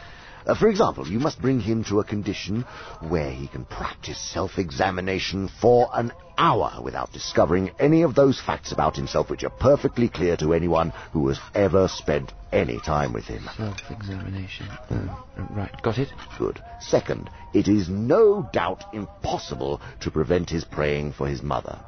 Uh, 0.47 0.55
for 0.55 0.69
example, 0.69 1.07
you 1.09 1.19
must 1.19 1.41
bring 1.41 1.59
him 1.59 1.83
to 1.85 1.99
a 1.99 2.05
condition 2.05 2.63
where 3.01 3.31
he 3.31 3.49
can 3.49 3.65
practice 3.65 4.19
self-examination 4.33 5.49
for 5.61 5.89
an 5.93 6.13
hour 6.39 6.81
without 6.83 7.13
discovering 7.13 7.71
any 7.81 8.03
of 8.03 8.15
those 8.15 8.41
facts 8.41 8.71
about 8.71 8.95
himself 8.95 9.29
which 9.29 9.43
are 9.43 9.51
perfectly 9.51 10.09
clear 10.09 10.37
to 10.37 10.53
anyone 10.53 10.93
who 11.13 11.27
has 11.29 11.41
ever 11.55 11.89
spent 11.89 12.33
any 12.53 12.79
time 12.79 13.13
with 13.13 13.25
him. 13.25 13.43
Self-examination. 13.57 14.67
Uh, 14.89 15.17
right, 15.51 15.83
got 15.83 15.99
it? 15.99 16.09
Good. 16.39 16.63
Second, 16.81 17.29
it 17.53 17.67
is 17.67 17.89
no 17.89 18.49
doubt 18.53 18.85
impossible 18.93 19.81
to 20.01 20.11
prevent 20.11 20.51
his 20.51 20.65
praying 20.65 21.13
for 21.13 21.27
his 21.27 21.43
mother. 21.43 21.79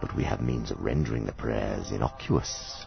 But 0.00 0.16
we 0.16 0.24
have 0.24 0.40
means 0.40 0.72
of 0.72 0.80
rendering 0.80 1.26
the 1.26 1.32
prayers 1.32 1.92
innocuous. 1.92 2.86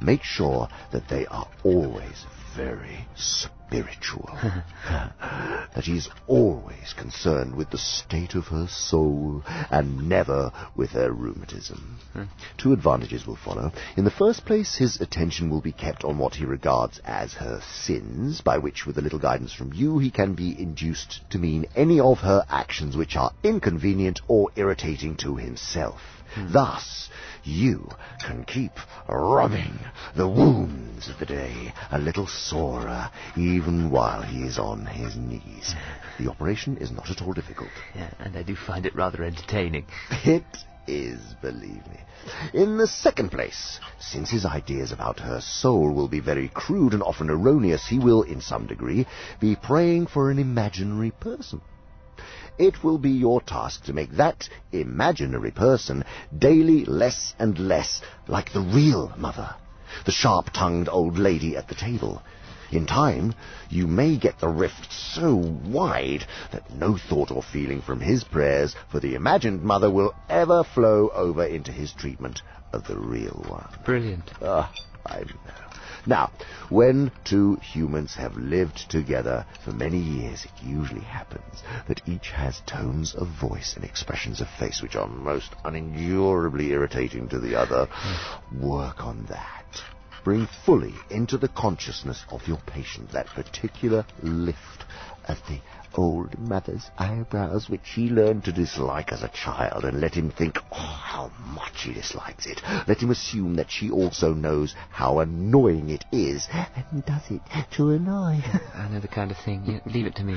Make 0.00 0.24
sure 0.24 0.68
that 0.92 1.08
they 1.08 1.26
are 1.26 1.46
always 1.62 2.26
very 2.56 3.06
spiritual. 3.16 4.28
that 5.74 5.84
he 5.84 5.96
is 5.96 6.08
always 6.26 6.94
concerned 6.96 7.54
with 7.54 7.70
the 7.70 7.78
state 7.78 8.34
of 8.34 8.46
her 8.46 8.66
soul 8.66 9.42
and 9.70 10.08
never 10.08 10.50
with 10.74 10.90
her 10.90 11.12
rheumatism. 11.12 11.98
Hmm. 12.14 12.22
Two 12.56 12.72
advantages 12.72 13.26
will 13.26 13.36
follow. 13.36 13.70
In 13.96 14.04
the 14.04 14.10
first 14.10 14.44
place, 14.44 14.76
his 14.76 15.00
attention 15.00 15.50
will 15.50 15.60
be 15.60 15.72
kept 15.72 16.04
on 16.04 16.18
what 16.18 16.34
he 16.34 16.44
regards 16.44 17.00
as 17.04 17.34
her 17.34 17.60
sins, 17.60 18.40
by 18.40 18.58
which, 18.58 18.86
with 18.86 18.98
a 18.98 19.02
little 19.02 19.18
guidance 19.18 19.52
from 19.52 19.72
you, 19.72 19.98
he 19.98 20.10
can 20.10 20.34
be 20.34 20.58
induced 20.58 21.20
to 21.30 21.38
mean 21.38 21.66
any 21.76 22.00
of 22.00 22.18
her 22.18 22.44
actions 22.48 22.96
which 22.96 23.16
are 23.16 23.32
inconvenient 23.42 24.20
or 24.26 24.50
irritating 24.56 25.16
to 25.16 25.36
himself. 25.36 26.00
Hmm. 26.34 26.52
Thus, 26.52 27.08
you 27.44 27.88
can 28.20 28.44
keep 28.44 28.72
rubbing 29.08 29.78
the 30.14 30.28
wounds 30.28 31.08
of 31.08 31.18
the 31.18 31.26
day 31.26 31.72
a 31.90 31.98
little 31.98 32.26
sorer, 32.26 33.10
even 33.36 33.90
while 33.90 34.22
he 34.22 34.42
is 34.42 34.58
on 34.58 34.86
his 34.86 35.16
knees. 35.16 35.74
The 36.18 36.28
operation 36.28 36.76
is 36.78 36.90
not 36.90 37.10
at 37.10 37.22
all 37.22 37.32
difficult. 37.32 37.70
Yeah, 37.94 38.10
and 38.18 38.36
I 38.36 38.42
do 38.42 38.54
find 38.56 38.84
it 38.86 38.94
rather 38.94 39.22
entertaining. 39.24 39.86
It 40.24 40.44
is, 40.86 41.20
believe 41.40 41.86
me. 41.86 42.00
In 42.54 42.78
the 42.78 42.86
second 42.86 43.30
place, 43.30 43.78
since 43.98 44.30
his 44.30 44.44
ideas 44.44 44.90
about 44.90 45.20
her 45.20 45.40
soul 45.40 45.92
will 45.92 46.08
be 46.08 46.20
very 46.20 46.48
crude 46.48 46.94
and 46.94 47.02
often 47.02 47.30
erroneous, 47.30 47.86
he 47.86 47.98
will, 47.98 48.22
in 48.22 48.40
some 48.40 48.66
degree, 48.66 49.06
be 49.38 49.54
praying 49.54 50.06
for 50.06 50.30
an 50.30 50.38
imaginary 50.38 51.10
person. 51.10 51.60
It 52.58 52.82
will 52.82 52.98
be 52.98 53.10
your 53.10 53.40
task 53.40 53.84
to 53.84 53.92
make 53.92 54.12
that 54.12 54.48
imaginary 54.72 55.52
person 55.52 56.04
daily 56.36 56.84
less 56.84 57.34
and 57.38 57.58
less 57.58 58.02
like 58.26 58.52
the 58.52 58.60
real 58.60 59.12
mother, 59.16 59.54
the 60.04 60.12
sharp-tongued 60.12 60.88
old 60.88 61.18
lady 61.18 61.56
at 61.56 61.68
the 61.68 61.74
table. 61.74 62.22
In 62.70 62.84
time, 62.84 63.34
you 63.70 63.86
may 63.86 64.16
get 64.16 64.40
the 64.40 64.48
rift 64.48 64.92
so 64.92 65.34
wide 65.34 66.26
that 66.52 66.70
no 66.74 66.98
thought 66.98 67.30
or 67.30 67.42
feeling 67.42 67.80
from 67.80 68.00
his 68.00 68.24
prayers 68.24 68.74
for 68.90 69.00
the 69.00 69.14
imagined 69.14 69.62
mother 69.62 69.90
will 69.90 70.14
ever 70.28 70.64
flow 70.64 71.10
over 71.14 71.44
into 71.44 71.72
his 71.72 71.92
treatment 71.92 72.42
of 72.72 72.86
the 72.86 72.98
real 72.98 73.44
one. 73.48 73.68
Brilliant. 73.84 74.30
Ah, 74.42 74.70
I 75.06 75.20
know. 75.20 75.67
Now, 76.08 76.30
when 76.70 77.12
two 77.22 77.56
humans 77.56 78.14
have 78.14 78.34
lived 78.34 78.90
together 78.90 79.44
for 79.62 79.72
many 79.72 79.98
years, 79.98 80.46
it 80.46 80.62
usually 80.62 81.02
happens 81.02 81.62
that 81.86 82.00
each 82.08 82.30
has 82.30 82.62
tones 82.64 83.14
of 83.14 83.28
voice 83.28 83.76
and 83.76 83.84
expressions 83.84 84.40
of 84.40 84.48
face 84.48 84.80
which 84.80 84.96
are 84.96 85.06
most 85.06 85.52
unendurably 85.66 86.70
irritating 86.70 87.28
to 87.28 87.38
the 87.38 87.54
other. 87.54 87.88
Work 88.50 89.04
on 89.04 89.26
that. 89.26 89.84
Bring 90.24 90.46
fully 90.64 90.94
into 91.10 91.36
the 91.36 91.48
consciousness 91.48 92.24
of 92.30 92.48
your 92.48 92.60
patient 92.64 93.10
that 93.10 93.26
particular 93.26 94.06
lift 94.22 94.86
of 95.26 95.46
the 95.46 95.60
old 95.98 96.38
mother's 96.38 96.90
eyebrows 96.96 97.68
which 97.68 97.88
he 97.96 98.08
learned 98.08 98.44
to 98.44 98.52
dislike 98.52 99.10
as 99.10 99.24
a 99.24 99.28
child 99.30 99.84
and 99.84 100.00
let 100.00 100.14
him 100.14 100.30
think 100.30 100.56
oh, 100.70 100.76
how 100.76 101.28
much 101.52 101.82
he 101.82 101.92
dislikes 101.92 102.46
it. 102.46 102.62
Let 102.86 103.02
him 103.02 103.10
assume 103.10 103.56
that 103.56 103.68
she 103.68 103.90
also 103.90 104.32
knows 104.32 104.76
how 104.90 105.18
annoying 105.18 105.90
it 105.90 106.04
is 106.12 106.46
and 106.52 107.04
does 107.04 107.28
it 107.30 107.42
to 107.72 107.90
annoy. 107.90 108.40
I 108.74 108.88
know 108.88 109.00
the 109.00 109.08
kind 109.08 109.32
of 109.32 109.38
thing. 109.38 109.64
Yeah, 109.66 109.80
leave 109.92 110.06
it 110.06 110.14
to 110.16 110.22
me. 110.22 110.36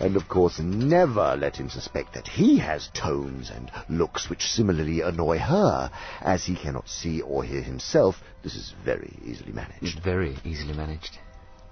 And 0.00 0.16
of 0.16 0.28
course 0.28 0.58
never 0.58 1.36
let 1.38 1.54
him 1.56 1.70
suspect 1.70 2.14
that 2.14 2.26
he 2.26 2.58
has 2.58 2.88
tones 2.92 3.50
and 3.50 3.70
looks 3.88 4.28
which 4.28 4.42
similarly 4.42 5.02
annoy 5.02 5.38
her. 5.38 5.88
As 6.20 6.44
he 6.44 6.56
cannot 6.56 6.88
see 6.88 7.20
or 7.20 7.44
hear 7.44 7.62
himself, 7.62 8.16
this 8.42 8.56
is 8.56 8.74
very 8.84 9.16
easily 9.24 9.52
managed. 9.52 10.00
Very 10.02 10.36
easily 10.44 10.74
managed. 10.74 11.18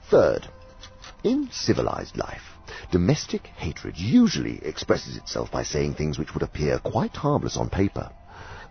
Third, 0.08 0.46
in 1.24 1.48
civilized 1.50 2.16
life, 2.16 2.56
domestic 2.92 3.46
hatred 3.46 3.96
usually 3.96 4.58
expresses 4.64 5.16
itself 5.16 5.50
by 5.50 5.62
saying 5.62 5.94
things 5.94 6.18
which 6.18 6.34
would 6.34 6.42
appear 6.42 6.78
quite 6.78 7.16
harmless 7.16 7.56
on 7.56 7.68
paper. 7.70 8.10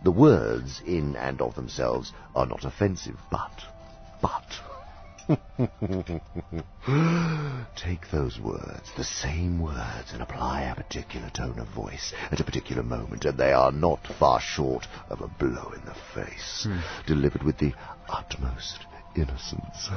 The 0.03 0.11
words, 0.11 0.81
in 0.85 1.15
and 1.15 1.41
of 1.41 1.55
themselves, 1.55 2.13
are 2.35 2.45
not 2.45 2.63
offensive, 2.63 3.17
but, 3.31 3.63
but, 4.21 4.45
Take 7.75 8.11
those 8.11 8.39
words, 8.39 8.91
the 8.97 9.05
same 9.05 9.61
words, 9.61 10.11
and 10.11 10.21
apply 10.21 10.63
a 10.63 10.75
particular 10.75 11.29
tone 11.29 11.59
of 11.59 11.67
voice 11.69 12.13
at 12.29 12.41
a 12.41 12.43
particular 12.43 12.83
moment, 12.83 13.23
and 13.23 13.37
they 13.37 13.53
are 13.53 13.71
not 13.71 14.05
far 14.19 14.41
short 14.41 14.85
of 15.09 15.21
a 15.21 15.27
blow 15.27 15.71
in 15.73 15.85
the 15.85 15.95
face, 16.13 16.65
hmm. 16.67 16.79
delivered 17.07 17.43
with 17.43 17.57
the 17.57 17.73
utmost 18.09 18.85
innocence. 19.15 19.87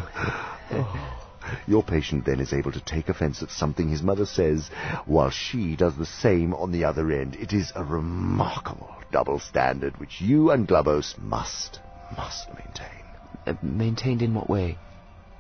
Oh. 0.71 1.26
Your 1.67 1.83
patient 1.83 2.25
then 2.25 2.41
is 2.41 2.53
able 2.53 2.73
to 2.73 2.81
take 2.81 3.09
offense 3.09 3.43
at 3.43 3.51
something 3.51 3.89
his 3.89 4.03
mother 4.03 4.27
says, 4.27 4.69
while 5.05 5.31
she 5.31 5.77
does 5.77 5.97
the 5.97 6.07
same 6.07 6.55
on 6.55 6.73
the 6.73 6.85
other 6.85 7.11
end. 7.11 7.37
It 7.37 7.53
is 7.53 7.73
a 7.75 7.85
remarkable 7.85 8.95
double 9.13 9.39
standard 9.39 9.99
which 9.99 10.21
you 10.21 10.51
and 10.51 10.67
Glubose 10.67 11.17
must, 11.19 11.81
must 12.17 12.49
maintain. 12.55 13.05
Uh, 13.47 13.55
maintained 13.63 14.23
in 14.23 14.35
what 14.35 14.51
way? 14.51 14.79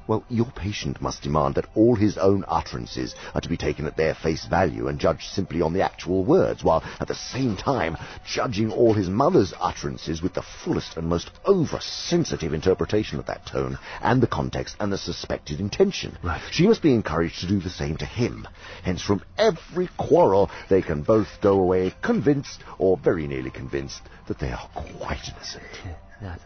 Well, 0.06 0.24
your 0.28 0.46
patient 0.46 1.00
must 1.00 1.22
demand 1.22 1.56
that 1.56 1.66
all 1.74 1.96
his 1.96 2.16
own 2.16 2.44
utterances 2.46 3.14
are 3.34 3.40
to 3.40 3.48
be 3.48 3.56
taken 3.56 3.86
at 3.86 3.96
their 3.96 4.14
face 4.14 4.46
value 4.46 4.86
and 4.88 5.00
judged 5.00 5.30
simply 5.32 5.60
on 5.60 5.72
the 5.72 5.82
actual 5.82 6.24
words, 6.24 6.62
while 6.62 6.84
at 7.00 7.08
the 7.08 7.14
same 7.14 7.56
time 7.56 7.96
judging 8.24 8.70
all 8.70 8.94
his 8.94 9.08
mother's 9.08 9.52
utterances 9.60 10.22
with 10.22 10.34
the 10.34 10.44
fullest 10.64 10.96
and 10.96 11.08
most 11.08 11.30
over-sensitive 11.44 12.52
interpretation 12.52 13.18
of 13.18 13.26
that 13.26 13.46
tone 13.46 13.78
and 14.00 14.22
the 14.22 14.26
context 14.26 14.76
and 14.78 14.92
the 14.92 14.98
suspected 14.98 15.58
intention. 15.60 16.16
Right. 16.22 16.40
She 16.50 16.66
must 16.66 16.82
be 16.82 16.94
encouraged 16.94 17.40
to 17.40 17.48
do 17.48 17.60
the 17.60 17.70
same 17.70 17.96
to 17.96 18.06
him. 18.06 18.46
Hence, 18.84 19.02
from 19.02 19.22
every 19.36 19.88
quarrel, 19.98 20.50
they 20.68 20.82
can 20.82 21.02
both 21.02 21.28
go 21.40 21.60
away 21.60 21.94
convinced, 22.02 22.62
or 22.78 22.96
very 22.96 23.26
nearly 23.26 23.50
convinced, 23.50 24.02
that 24.28 24.38
they 24.38 24.50
are 24.50 24.68
quite 24.74 25.28
innocent. 25.28 25.64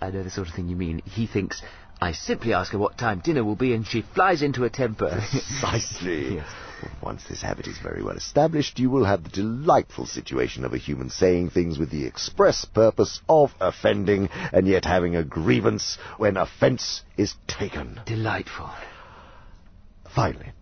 I 0.01 0.11
know 0.11 0.23
the 0.23 0.31
sort 0.31 0.49
of 0.49 0.55
thing 0.55 0.69
you 0.69 0.77
mean. 0.77 1.01
He 1.05 1.27
thinks, 1.27 1.63
I 2.01 2.13
simply 2.13 2.55
ask 2.55 2.73
her 2.73 2.79
what 2.79 2.97
time 2.97 3.21
dinner 3.21 3.45
will 3.45 3.57
be 3.57 3.75
and 3.75 3.87
she 3.87 4.03
flies 4.03 4.43
into 4.43 4.65
a 4.65 4.71
temper. 4.71 5.09
Precisely. 5.31 6.37
Yes. 6.37 6.49
Once 7.03 7.25
this 7.29 7.43
habit 7.43 7.67
is 7.67 7.79
very 7.79 8.03
well 8.03 8.17
established, 8.17 8.79
you 8.79 8.89
will 8.89 9.05
have 9.05 9.23
the 9.23 9.31
delightful 9.31 10.07
situation 10.07 10.65
of 10.65 10.73
a 10.73 10.79
human 10.79 11.11
saying 11.11 11.51
things 11.51 11.79
with 11.79 11.91
the 11.91 12.07
express 12.07 12.65
purpose 12.65 13.21
of 13.29 13.53
offending, 13.61 14.31
and 14.53 14.67
yet 14.67 14.87
having 14.87 15.15
a 15.15 15.23
grievance 15.23 15.99
when 16.17 16.39
offence 16.39 17.03
is 17.19 17.35
taken. 17.47 18.01
Delightful. 18.07 18.71
Finally, 20.15 20.53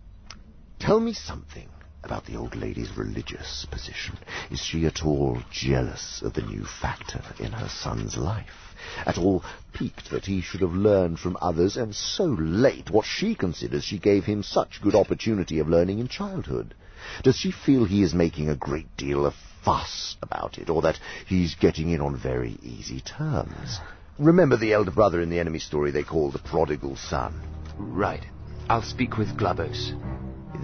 tell 0.81 0.99
me 0.99 1.12
something 1.12 1.69
about 2.03 2.26
the 2.26 2.37
old 2.37 2.56
lady's 2.56 2.97
religious 2.97 3.67
position. 3.71 4.19
Is 4.51 4.60
she 4.60 4.87
at 4.87 5.04
all 5.04 5.38
jealous 5.53 6.21
of 6.22 6.35
the 6.35 6.42
new 6.42 6.65
factor 6.65 7.22
in 7.38 7.53
her 7.53 7.69
son's 7.69 8.17
life? 8.17 8.67
At 9.06 9.18
all 9.18 9.44
piqued 9.72 10.10
that 10.10 10.26
he 10.26 10.40
should 10.40 10.60
have 10.60 10.72
learned 10.72 11.18
from 11.18 11.36
others, 11.40 11.76
and 11.76 11.94
so 11.94 12.24
late, 12.24 12.90
what 12.90 13.06
she 13.06 13.34
considers 13.34 13.84
she 13.84 13.98
gave 13.98 14.24
him 14.24 14.42
such 14.42 14.82
good 14.82 14.94
opportunity 14.94 15.58
of 15.58 15.68
learning 15.68 15.98
in 15.98 16.08
childhood? 16.08 16.74
Does 17.22 17.36
she 17.36 17.50
feel 17.50 17.84
he 17.84 18.02
is 18.02 18.14
making 18.14 18.48
a 18.48 18.56
great 18.56 18.96
deal 18.96 19.24
of 19.24 19.34
fuss 19.64 20.16
about 20.22 20.58
it, 20.58 20.70
or 20.70 20.82
that 20.82 20.98
he's 21.26 21.54
getting 21.54 21.90
in 21.90 22.00
on 22.00 22.16
very 22.16 22.58
easy 22.62 23.00
terms? 23.00 23.78
Remember 24.18 24.56
the 24.56 24.72
elder 24.72 24.90
brother 24.90 25.20
in 25.20 25.30
the 25.30 25.38
enemy 25.38 25.60
story 25.60 25.90
they 25.90 26.02
call 26.02 26.30
the 26.30 26.38
prodigal 26.38 26.96
son? 26.96 27.40
Right. 27.78 28.24
I'll 28.68 28.82
speak 28.82 29.16
with 29.16 29.36
Glubose. 29.36 29.92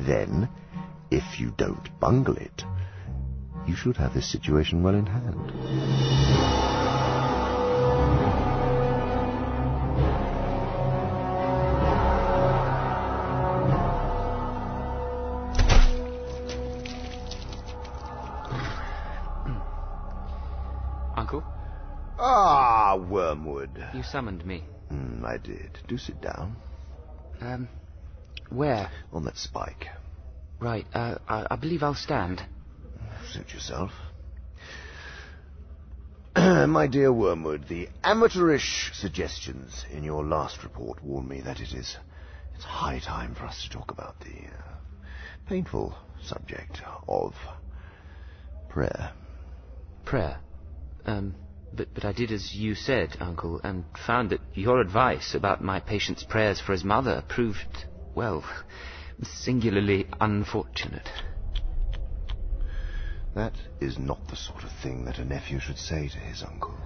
Then, 0.06 0.48
if 1.10 1.38
you 1.38 1.52
don't 1.56 1.88
bungle 2.00 2.36
it, 2.36 2.64
you 3.66 3.76
should 3.76 3.97
have 3.97 4.12
this 4.12 4.30
situation 4.30 4.82
well 4.82 4.94
in 4.94 5.06
hand. 5.06 6.83
Ah, 22.36 22.97
Wormwood. 22.97 23.70
you 23.94 24.02
summoned 24.02 24.44
me. 24.44 24.65
Mm, 24.92 25.24
I 25.24 25.36
did. 25.38 25.78
Do 25.86 25.97
sit 25.97 26.20
down. 26.20 26.56
Um, 27.40 27.68
where? 28.50 28.90
On 29.12 29.24
that 29.24 29.36
spike. 29.36 29.86
Right, 30.58 30.84
uh, 30.92 31.18
I, 31.28 31.47
I 31.49 31.56
believe 31.56 31.84
I'll 31.84 31.94
stand. 31.94 32.42
Suit 33.33 33.54
yourself. 33.54 33.92
My 36.36 36.88
dear 36.88 37.12
Wormwood, 37.12 37.68
the 37.68 37.88
amateurish 38.02 38.90
suggestions 38.94 39.84
in 39.92 40.02
your 40.02 40.24
last 40.24 40.65
report 40.65 41.04
warn 41.04 41.28
me 41.28 41.40
that 41.40 41.60
it 41.60 41.72
is 41.72 41.97
it's 42.56 42.65
high 42.65 42.99
time 42.99 43.36
for 43.36 43.44
us 43.44 43.62
to 43.62 43.70
talk 43.70 43.92
about 43.92 44.18
the 44.20 44.49
uh, 44.49 44.74
painful 45.47 45.97
subject 46.24 46.83
of 47.06 47.34
prayer. 48.68 49.12
Prayer. 50.04 50.38
Um, 51.06 51.36
but, 51.76 51.89
but 51.94 52.05
I 52.05 52.12
did 52.12 52.31
as 52.31 52.55
you 52.55 52.74
said, 52.74 53.17
Uncle, 53.21 53.60
and 53.65 53.85
found 54.07 54.31
that 54.31 54.40
your 54.55 54.81
advice 54.81 55.35
about 55.35 55.62
my 55.62 55.81
patient's 55.81 56.24
prayers 56.24 56.60
for 56.60 56.73
his 56.73 56.85
mother 56.85 57.23
proved, 57.28 57.85
well, 58.15 58.44
singularly 59.23 60.07
unfortunate. 60.21 61.08
That 63.35 63.55
is 63.81 63.99
not 63.99 64.28
the 64.28 64.37
sort 64.37 64.62
of 64.62 64.71
thing 64.83 65.05
that 65.07 65.19
a 65.19 65.24
nephew 65.24 65.58
should 65.58 65.78
say 65.78 66.08
to 66.08 66.19
his 66.19 66.42
uncle, 66.42 66.78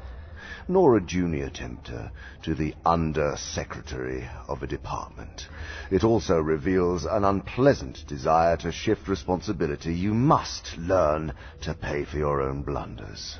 nor 0.66 0.96
a 0.96 1.00
junior 1.00 1.50
tempter 1.50 2.10
to 2.44 2.54
the 2.54 2.74
under-secretary 2.86 4.28
of 4.48 4.62
a 4.62 4.66
department. 4.66 5.46
It 5.90 6.04
also 6.04 6.38
reveals 6.38 7.04
an 7.04 7.24
unpleasant 7.24 8.06
desire 8.06 8.56
to 8.58 8.72
shift 8.72 9.08
responsibility. 9.08 9.94
You 9.94 10.14
must 10.14 10.78
learn 10.78 11.34
to 11.62 11.74
pay 11.74 12.06
for 12.06 12.16
your 12.16 12.40
own 12.40 12.62
blunders. 12.62 13.38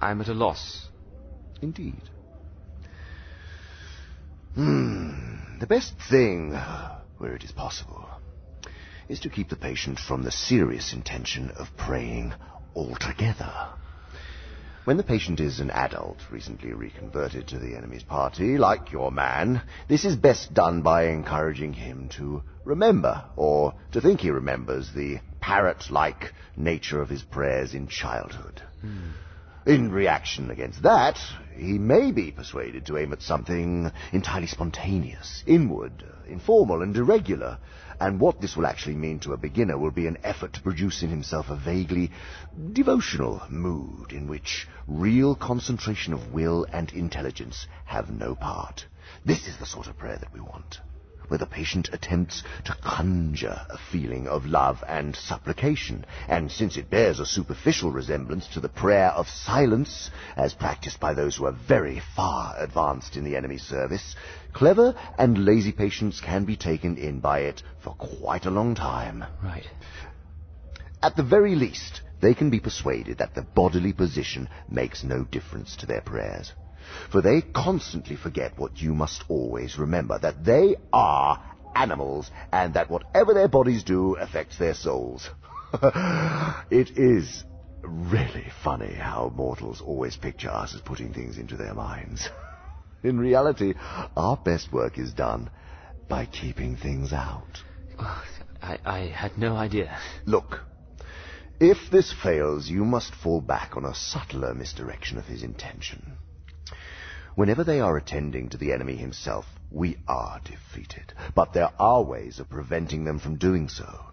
I'm 0.00 0.20
at 0.20 0.28
a 0.28 0.34
loss. 0.34 0.88
Indeed. 1.62 2.02
Hmm. 4.54 5.58
The 5.58 5.66
best 5.66 5.94
thing, 6.10 6.52
where 7.18 7.34
it 7.34 7.44
is 7.44 7.52
possible, 7.52 8.08
is 9.08 9.20
to 9.20 9.30
keep 9.30 9.48
the 9.48 9.56
patient 9.56 9.98
from 9.98 10.22
the 10.22 10.30
serious 10.30 10.92
intention 10.92 11.50
of 11.52 11.76
praying 11.76 12.34
altogether. 12.74 13.52
When 14.84 14.98
the 14.98 15.02
patient 15.02 15.40
is 15.40 15.58
an 15.58 15.70
adult, 15.70 16.18
recently 16.30 16.72
reconverted 16.72 17.48
to 17.48 17.58
the 17.58 17.74
enemy's 17.74 18.04
party, 18.04 18.56
like 18.56 18.92
your 18.92 19.10
man, 19.10 19.62
this 19.88 20.04
is 20.04 20.14
best 20.14 20.54
done 20.54 20.82
by 20.82 21.06
encouraging 21.08 21.72
him 21.72 22.08
to 22.16 22.42
remember, 22.64 23.24
or 23.34 23.74
to 23.92 24.00
think 24.00 24.20
he 24.20 24.30
remembers, 24.30 24.92
the 24.92 25.18
parrot-like 25.40 26.32
nature 26.56 27.00
of 27.00 27.08
his 27.08 27.22
prayers 27.22 27.74
in 27.74 27.88
childhood. 27.88 28.62
In 29.66 29.90
reaction 29.90 30.52
against 30.52 30.84
that, 30.84 31.18
he 31.56 31.76
may 31.76 32.12
be 32.12 32.30
persuaded 32.30 32.86
to 32.86 32.98
aim 32.98 33.12
at 33.12 33.20
something 33.20 33.90
entirely 34.12 34.46
spontaneous, 34.46 35.42
inward, 35.44 36.04
informal, 36.28 36.82
and 36.82 36.96
irregular. 36.96 37.58
And 37.98 38.20
what 38.20 38.40
this 38.40 38.56
will 38.56 38.68
actually 38.68 38.94
mean 38.94 39.18
to 39.20 39.32
a 39.32 39.36
beginner 39.36 39.76
will 39.76 39.90
be 39.90 40.06
an 40.06 40.18
effort 40.22 40.52
to 40.52 40.62
produce 40.62 41.02
in 41.02 41.10
himself 41.10 41.50
a 41.50 41.56
vaguely 41.56 42.12
devotional 42.74 43.42
mood 43.50 44.12
in 44.12 44.28
which 44.28 44.68
real 44.86 45.34
concentration 45.34 46.12
of 46.12 46.32
will 46.32 46.64
and 46.72 46.92
intelligence 46.92 47.66
have 47.86 48.08
no 48.08 48.36
part. 48.36 48.86
This 49.24 49.48
is 49.48 49.56
the 49.56 49.66
sort 49.66 49.88
of 49.88 49.98
prayer 49.98 50.18
that 50.18 50.32
we 50.32 50.38
want 50.38 50.78
where 51.28 51.38
the 51.38 51.46
patient 51.46 51.88
attempts 51.92 52.42
to 52.64 52.76
conjure 52.82 53.60
a 53.70 53.78
feeling 53.90 54.28
of 54.28 54.46
love 54.46 54.82
and 54.88 55.14
supplication, 55.14 56.04
and 56.28 56.50
since 56.50 56.76
it 56.76 56.90
bears 56.90 57.20
a 57.20 57.26
superficial 57.26 57.90
resemblance 57.90 58.46
to 58.48 58.60
the 58.60 58.68
prayer 58.68 59.08
of 59.10 59.28
silence, 59.28 60.10
as 60.36 60.54
practiced 60.54 61.00
by 61.00 61.14
those 61.14 61.36
who 61.36 61.46
are 61.46 61.56
very 61.68 62.00
far 62.14 62.54
advanced 62.58 63.16
in 63.16 63.24
the 63.24 63.36
enemy's 63.36 63.62
service, 63.62 64.14
clever 64.52 64.94
and 65.18 65.44
lazy 65.44 65.72
patients 65.72 66.20
can 66.20 66.44
be 66.44 66.56
taken 66.56 66.96
in 66.96 67.20
by 67.20 67.40
it 67.40 67.62
for 67.82 67.94
quite 67.94 68.46
a 68.46 68.50
long 68.50 68.74
time. 68.74 69.24
Right. 69.42 69.68
At 71.02 71.16
the 71.16 71.22
very 71.22 71.54
least, 71.54 72.00
they 72.20 72.34
can 72.34 72.50
be 72.50 72.60
persuaded 72.60 73.18
that 73.18 73.34
the 73.34 73.42
bodily 73.42 73.92
position 73.92 74.48
makes 74.68 75.04
no 75.04 75.24
difference 75.24 75.76
to 75.76 75.86
their 75.86 76.00
prayers 76.00 76.52
for 77.10 77.20
they 77.20 77.40
constantly 77.40 78.16
forget 78.16 78.58
what 78.58 78.80
you 78.80 78.94
must 78.94 79.24
always 79.28 79.78
remember, 79.78 80.18
that 80.18 80.44
they 80.44 80.76
are 80.92 81.42
animals, 81.74 82.30
and 82.52 82.74
that 82.74 82.90
whatever 82.90 83.34
their 83.34 83.48
bodies 83.48 83.84
do 83.84 84.14
affects 84.14 84.58
their 84.58 84.74
souls. 84.74 85.28
it 86.70 86.96
is 86.96 87.44
really 87.82 88.46
funny 88.62 88.94
how 88.94 89.32
mortals 89.34 89.80
always 89.80 90.16
picture 90.16 90.50
us 90.50 90.74
as 90.74 90.80
putting 90.80 91.12
things 91.12 91.38
into 91.38 91.56
their 91.56 91.74
minds. 91.74 92.28
In 93.02 93.18
reality, 93.18 93.74
our 94.16 94.36
best 94.36 94.72
work 94.72 94.98
is 94.98 95.12
done 95.12 95.50
by 96.08 96.26
keeping 96.26 96.76
things 96.76 97.12
out. 97.12 97.62
I, 98.62 98.78
I 98.84 98.98
had 99.14 99.38
no 99.38 99.54
idea. 99.54 99.96
Look, 100.24 100.60
if 101.60 101.90
this 101.90 102.12
fails, 102.12 102.68
you 102.68 102.84
must 102.84 103.14
fall 103.14 103.40
back 103.40 103.76
on 103.76 103.84
a 103.84 103.94
subtler 103.94 104.54
misdirection 104.54 105.18
of 105.18 105.24
his 105.26 105.42
intention. 105.42 106.18
Whenever 107.36 107.64
they 107.64 107.80
are 107.80 107.98
attending 107.98 108.48
to 108.48 108.56
the 108.56 108.72
enemy 108.72 108.96
himself, 108.96 109.44
we 109.70 109.98
are 110.08 110.40
defeated. 110.42 111.12
But 111.34 111.52
there 111.52 111.70
are 111.78 112.02
ways 112.02 112.40
of 112.40 112.48
preventing 112.48 113.04
them 113.04 113.18
from 113.18 113.36
doing 113.36 113.68
so. 113.68 114.06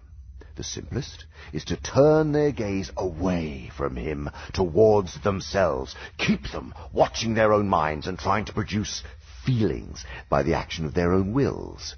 The 0.56 0.62
simplest 0.62 1.24
is 1.50 1.64
to 1.64 1.76
turn 1.78 2.32
their 2.32 2.52
gaze 2.52 2.90
away 2.98 3.70
from 3.74 3.96
him 3.96 4.28
towards 4.52 5.18
themselves. 5.22 5.96
Keep 6.18 6.50
them 6.50 6.74
watching 6.92 7.32
their 7.32 7.54
own 7.54 7.66
minds 7.66 8.06
and 8.06 8.18
trying 8.18 8.44
to 8.44 8.52
produce 8.52 9.02
feelings 9.46 10.04
by 10.28 10.42
the 10.42 10.52
action 10.52 10.84
of 10.84 10.92
their 10.92 11.14
own 11.14 11.32
wills. 11.32 11.96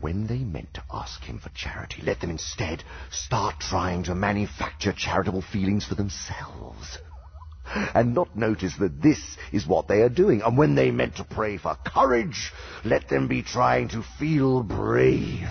When 0.00 0.26
they 0.26 0.38
meant 0.38 0.74
to 0.74 0.84
ask 0.92 1.22
him 1.22 1.38
for 1.38 1.50
charity, 1.50 2.02
let 2.02 2.20
them 2.20 2.30
instead 2.30 2.82
start 3.10 3.60
trying 3.60 4.02
to 4.04 4.16
manufacture 4.16 4.92
charitable 4.92 5.42
feelings 5.42 5.84
for 5.84 5.94
themselves. 5.94 6.98
And 7.66 8.14
not 8.14 8.36
notice 8.36 8.76
that 8.78 9.00
this 9.00 9.18
is 9.52 9.66
what 9.66 9.88
they 9.88 10.02
are 10.02 10.08
doing. 10.08 10.42
And 10.42 10.58
when 10.58 10.74
they 10.74 10.90
meant 10.90 11.16
to 11.16 11.24
pray 11.24 11.56
for 11.56 11.76
courage, 11.84 12.52
let 12.84 13.08
them 13.08 13.28
be 13.28 13.42
trying 13.42 13.88
to 13.88 14.02
feel 14.18 14.62
brave. 14.62 15.48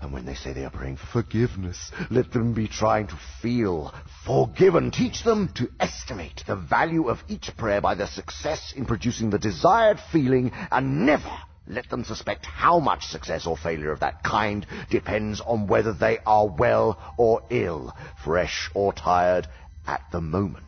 And 0.00 0.12
when 0.12 0.26
they 0.26 0.34
say 0.34 0.52
they 0.52 0.64
are 0.64 0.70
praying 0.70 0.96
for 0.96 1.06
forgiveness, 1.06 1.92
let 2.10 2.32
them 2.32 2.54
be 2.54 2.66
trying 2.66 3.06
to 3.08 3.18
feel 3.40 3.94
forgiven. 4.26 4.90
Teach 4.90 5.22
them 5.22 5.48
to 5.54 5.70
estimate 5.78 6.42
the 6.46 6.56
value 6.56 7.08
of 7.08 7.22
each 7.28 7.56
prayer 7.56 7.80
by 7.80 7.94
their 7.94 8.08
success 8.08 8.72
in 8.76 8.84
producing 8.84 9.30
the 9.30 9.38
desired 9.38 10.00
feeling 10.10 10.50
and 10.70 11.06
never 11.06 11.30
let 11.68 11.88
them 11.88 12.04
suspect 12.04 12.44
how 12.46 12.80
much 12.80 13.06
success 13.06 13.46
or 13.46 13.56
failure 13.56 13.92
of 13.92 14.00
that 14.00 14.24
kind 14.24 14.66
depends 14.90 15.40
on 15.40 15.68
whether 15.68 15.92
they 15.92 16.18
are 16.26 16.48
well 16.48 16.98
or 17.16 17.42
ill, 17.50 17.94
fresh 18.24 18.68
or 18.74 18.92
tired 18.92 19.46
at 19.86 20.02
the 20.10 20.20
moment. 20.20 20.64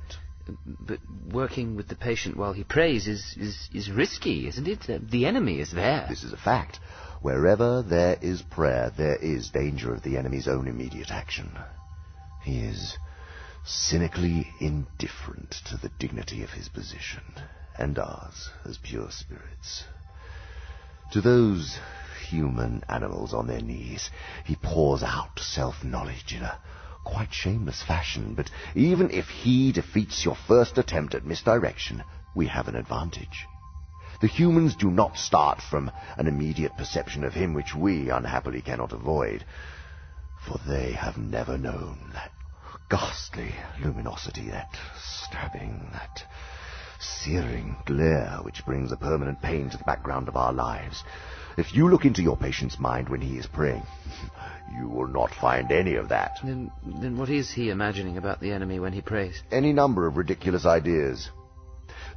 But 0.66 1.00
working 1.32 1.74
with 1.76 1.88
the 1.88 1.96
patient 1.96 2.36
while 2.36 2.52
he 2.52 2.64
prays 2.64 3.06
is, 3.06 3.34
is, 3.38 3.68
is 3.72 3.90
risky, 3.90 4.46
isn't 4.46 4.68
it? 4.68 5.10
The 5.10 5.26
enemy 5.26 5.60
is 5.60 5.72
there. 5.72 6.06
This 6.08 6.22
is 6.22 6.32
a 6.32 6.36
fact. 6.36 6.80
Wherever 7.22 7.82
there 7.82 8.18
is 8.20 8.42
prayer, 8.42 8.92
there 8.96 9.16
is 9.16 9.50
danger 9.50 9.94
of 9.94 10.02
the 10.02 10.18
enemy's 10.18 10.46
own 10.46 10.68
immediate 10.68 11.10
action. 11.10 11.50
He 12.42 12.58
is 12.58 12.98
cynically 13.64 14.52
indifferent 14.60 15.52
to 15.66 15.78
the 15.78 15.90
dignity 15.98 16.42
of 16.42 16.50
his 16.50 16.68
position, 16.68 17.22
and 17.78 17.98
ours 17.98 18.50
as 18.66 18.76
pure 18.76 19.10
spirits. 19.10 19.84
To 21.12 21.22
those 21.22 21.78
human 22.28 22.82
animals 22.88 23.32
on 23.32 23.46
their 23.46 23.62
knees, 23.62 24.10
he 24.44 24.56
pours 24.56 25.02
out 25.02 25.38
self-knowledge 25.38 26.34
in 26.34 26.42
a 26.42 26.58
quite 27.04 27.32
shameless 27.32 27.82
fashion, 27.82 28.34
but 28.34 28.50
even 28.74 29.10
if 29.10 29.28
he 29.28 29.72
defeats 29.72 30.24
your 30.24 30.36
first 30.48 30.78
attempt 30.78 31.14
at 31.14 31.24
misdirection, 31.24 32.02
we 32.34 32.46
have 32.46 32.68
an 32.68 32.76
advantage. 32.76 33.46
The 34.20 34.26
humans 34.26 34.74
do 34.76 34.90
not 34.90 35.18
start 35.18 35.60
from 35.60 35.90
an 36.16 36.26
immediate 36.26 36.76
perception 36.76 37.24
of 37.24 37.34
him 37.34 37.52
which 37.52 37.74
we 37.74 38.10
unhappily 38.10 38.62
cannot 38.62 38.92
avoid, 38.92 39.44
for 40.46 40.58
they 40.66 40.92
have 40.92 41.18
never 41.18 41.58
known 41.58 42.10
that 42.14 42.32
ghastly 42.88 43.54
luminosity, 43.82 44.50
that 44.50 44.70
stabbing, 44.96 45.88
that 45.92 46.24
searing 47.00 47.76
glare 47.84 48.38
which 48.42 48.64
brings 48.64 48.92
a 48.92 48.96
permanent 48.96 49.42
pain 49.42 49.70
to 49.70 49.76
the 49.76 49.84
background 49.84 50.28
of 50.28 50.36
our 50.36 50.52
lives. 50.52 51.02
If 51.56 51.74
you 51.74 51.88
look 51.88 52.04
into 52.04 52.22
your 52.22 52.36
patient's 52.36 52.78
mind 52.78 53.08
when 53.08 53.20
he 53.20 53.38
is 53.38 53.46
praying, 53.46 53.82
you 54.78 54.88
will 54.88 55.06
not 55.06 55.34
find 55.34 55.70
any 55.70 55.94
of 55.94 56.08
that. 56.08 56.38
Then, 56.42 56.70
then 56.84 57.16
what 57.16 57.30
is 57.30 57.50
he 57.50 57.70
imagining 57.70 58.16
about 58.16 58.40
the 58.40 58.52
enemy 58.52 58.80
when 58.80 58.92
he 58.92 59.00
prays? 59.00 59.42
Any 59.50 59.72
number 59.72 60.06
of 60.06 60.16
ridiculous 60.16 60.66
ideas. 60.66 61.30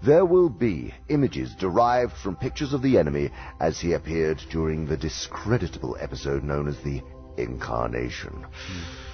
There 0.03 0.25
will 0.25 0.49
be 0.49 0.93
images 1.09 1.55
derived 1.55 2.13
from 2.17 2.35
pictures 2.35 2.73
of 2.73 2.81
the 2.81 2.97
enemy 2.97 3.31
as 3.59 3.79
he 3.79 3.93
appeared 3.93 4.41
during 4.51 4.85
the 4.85 4.97
discreditable 4.97 5.97
episode 5.99 6.43
known 6.43 6.67
as 6.67 6.77
the 6.79 7.01
Incarnation. 7.37 8.45
Hmm. 8.67 9.06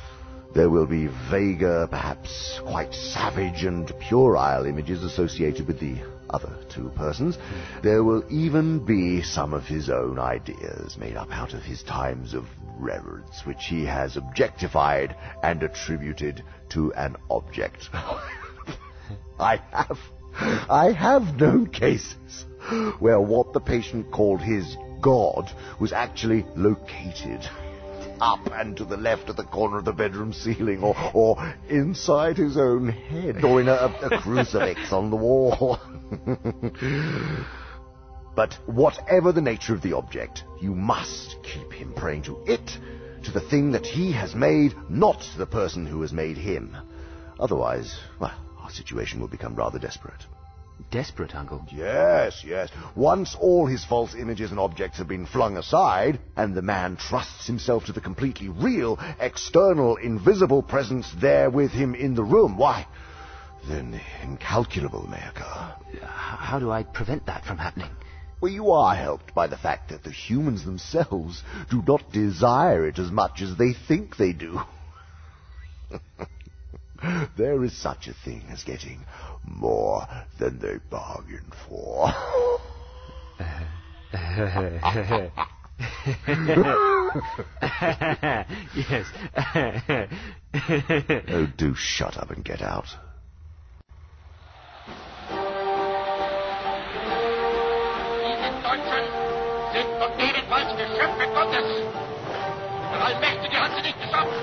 There 0.53 0.69
will 0.69 0.85
be 0.85 1.07
vaguer, 1.31 1.87
perhaps 1.87 2.59
quite 2.63 2.93
savage 2.93 3.63
and 3.63 3.91
puerile 3.99 4.65
images 4.67 5.03
associated 5.03 5.65
with 5.65 5.79
the 5.79 5.95
other 6.29 6.55
two 6.69 6.91
persons. 6.95 7.39
There 7.81 8.03
will 8.03 8.23
even 8.29 8.85
be 8.85 9.23
some 9.23 9.53
of 9.53 9.65
his 9.65 9.89
own 9.89 10.19
ideas 10.19 10.95
made 10.97 11.15
up 11.15 11.31
out 11.31 11.53
of 11.53 11.63
his 11.63 11.81
times 11.81 12.35
of 12.35 12.45
reverence, 12.77 13.41
which 13.45 13.65
he 13.65 13.83
has 13.85 14.15
objectified 14.15 15.15
and 15.41 15.63
attributed 15.63 16.43
to 16.69 16.93
an 16.93 17.15
object. 17.31 17.89
I 19.39 19.59
have, 19.71 19.97
I 20.69 20.91
have 20.91 21.39
known 21.39 21.67
cases 21.67 22.45
where 22.99 23.19
what 23.19 23.53
the 23.53 23.59
patient 23.59 24.11
called 24.11 24.41
his 24.41 24.77
God 25.01 25.51
was 25.79 25.93
actually 25.93 26.45
located 26.55 27.41
up 28.21 28.51
and 28.51 28.77
to 28.77 28.85
the 28.85 28.97
left 28.97 29.29
of 29.29 29.35
the 29.35 29.43
corner 29.43 29.77
of 29.77 29.85
the 29.85 29.93
bedroom 29.93 30.33
ceiling, 30.33 30.83
or, 30.83 30.95
or 31.13 31.53
inside 31.69 32.37
his 32.37 32.57
own 32.57 32.89
head, 32.89 33.43
or 33.43 33.61
in 33.61 33.67
a, 33.67 33.73
a 33.73 34.21
crucifix 34.21 34.79
on 34.91 35.09
the 35.09 35.15
wall. 35.15 35.79
but 38.35 38.53
whatever 38.65 39.31
the 39.31 39.41
nature 39.41 39.73
of 39.73 39.81
the 39.81 39.93
object, 39.93 40.43
you 40.61 40.73
must 40.73 41.37
keep 41.43 41.71
him 41.71 41.93
praying 41.93 42.23
to 42.23 42.43
it, 42.45 42.77
to 43.23 43.31
the 43.31 43.41
thing 43.41 43.71
that 43.71 43.85
he 43.85 44.11
has 44.11 44.35
made, 44.35 44.73
not 44.89 45.21
to 45.21 45.37
the 45.37 45.45
person 45.45 45.85
who 45.85 46.01
has 46.01 46.11
made 46.11 46.37
him. 46.37 46.75
Otherwise, 47.39 47.99
well, 48.19 48.33
our 48.59 48.69
situation 48.69 49.19
will 49.19 49.27
become 49.27 49.55
rather 49.55 49.79
desperate. 49.79 50.25
Desperate, 50.91 51.35
Uncle? 51.35 51.65
Yes, 51.71 52.43
yes. 52.45 52.69
Once 52.95 53.35
all 53.39 53.65
his 53.65 53.83
false 53.85 54.13
images 54.15 54.51
and 54.51 54.59
objects 54.59 54.97
have 54.97 55.07
been 55.07 55.25
flung 55.25 55.57
aside, 55.57 56.19
and 56.35 56.53
the 56.53 56.61
man 56.61 56.97
trusts 56.97 57.47
himself 57.47 57.85
to 57.85 57.93
the 57.93 58.01
completely 58.01 58.49
real, 58.49 58.99
external, 59.19 59.95
invisible 59.97 60.61
presence 60.61 61.11
there 61.19 61.49
with 61.49 61.71
him 61.71 61.95
in 61.95 62.15
the 62.15 62.23
room, 62.23 62.57
why, 62.57 62.87
then 63.67 63.91
the 63.91 64.01
incalculable 64.23 65.07
may 65.07 65.21
occur. 65.27 65.75
Uh, 66.01 66.07
how 66.07 66.59
do 66.59 66.71
I 66.71 66.83
prevent 66.83 67.25
that 67.27 67.45
from 67.45 67.57
happening? 67.57 67.91
Well, 68.41 68.51
you 68.51 68.71
are 68.71 68.95
helped 68.95 69.33
by 69.33 69.47
the 69.47 69.57
fact 69.57 69.89
that 69.89 70.03
the 70.03 70.11
humans 70.11 70.65
themselves 70.65 71.41
do 71.71 71.81
not 71.87 72.11
desire 72.11 72.87
it 72.87 72.99
as 72.99 73.09
much 73.09 73.41
as 73.41 73.55
they 73.57 73.73
think 73.73 74.17
they 74.17 74.33
do. 74.33 74.59
there 77.37 77.63
is 77.63 77.81
such 77.81 78.07
a 78.07 78.13
thing 78.25 78.43
as 78.49 78.63
getting 78.63 79.05
more 79.45 80.07
than 80.39 80.59
they 80.59 80.77
bargained 80.89 81.53
for. 81.67 82.11
yes. 88.75 89.05
oh, 91.29 91.47
do 91.57 91.73
shut 91.75 92.17
up 92.17 92.29
and 92.31 92.43
get 92.45 92.61
out. 92.61 92.87
Diese 98.21 98.49
Deutschen 98.61 99.05
sind 99.73 99.89
von 99.99 100.11
ebenfalls 100.19 100.71
Geschöpfe 100.77 101.25
Gottes. 101.33 101.67
Der 102.91 103.01
Allmächtige 103.05 103.57
hat 103.59 103.71
sie 103.75 103.81
nicht 103.81 103.99
geschaffen, 103.99 104.33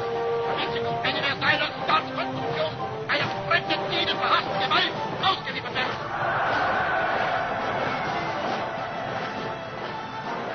verhassten 4.08 4.58
Gewalt 4.60 4.92
ausgeliefert 5.22 5.74
werden. 5.74 5.96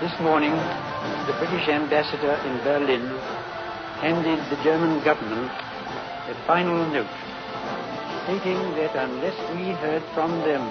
This 0.02 0.20
morning, 0.20 0.54
the 1.28 1.34
British 1.40 1.68
ambassador 1.68 2.38
in 2.46 2.58
Berlin 2.64 3.06
handed 4.02 4.40
the 4.50 4.58
German 4.64 5.04
government 5.04 5.52
a 6.30 6.36
final 6.48 6.86
note 6.92 7.08
stating 8.26 8.58
that 8.76 8.96
unless 8.96 9.38
we 9.54 9.72
heard 9.86 10.02
from 10.16 10.32
them 10.42 10.62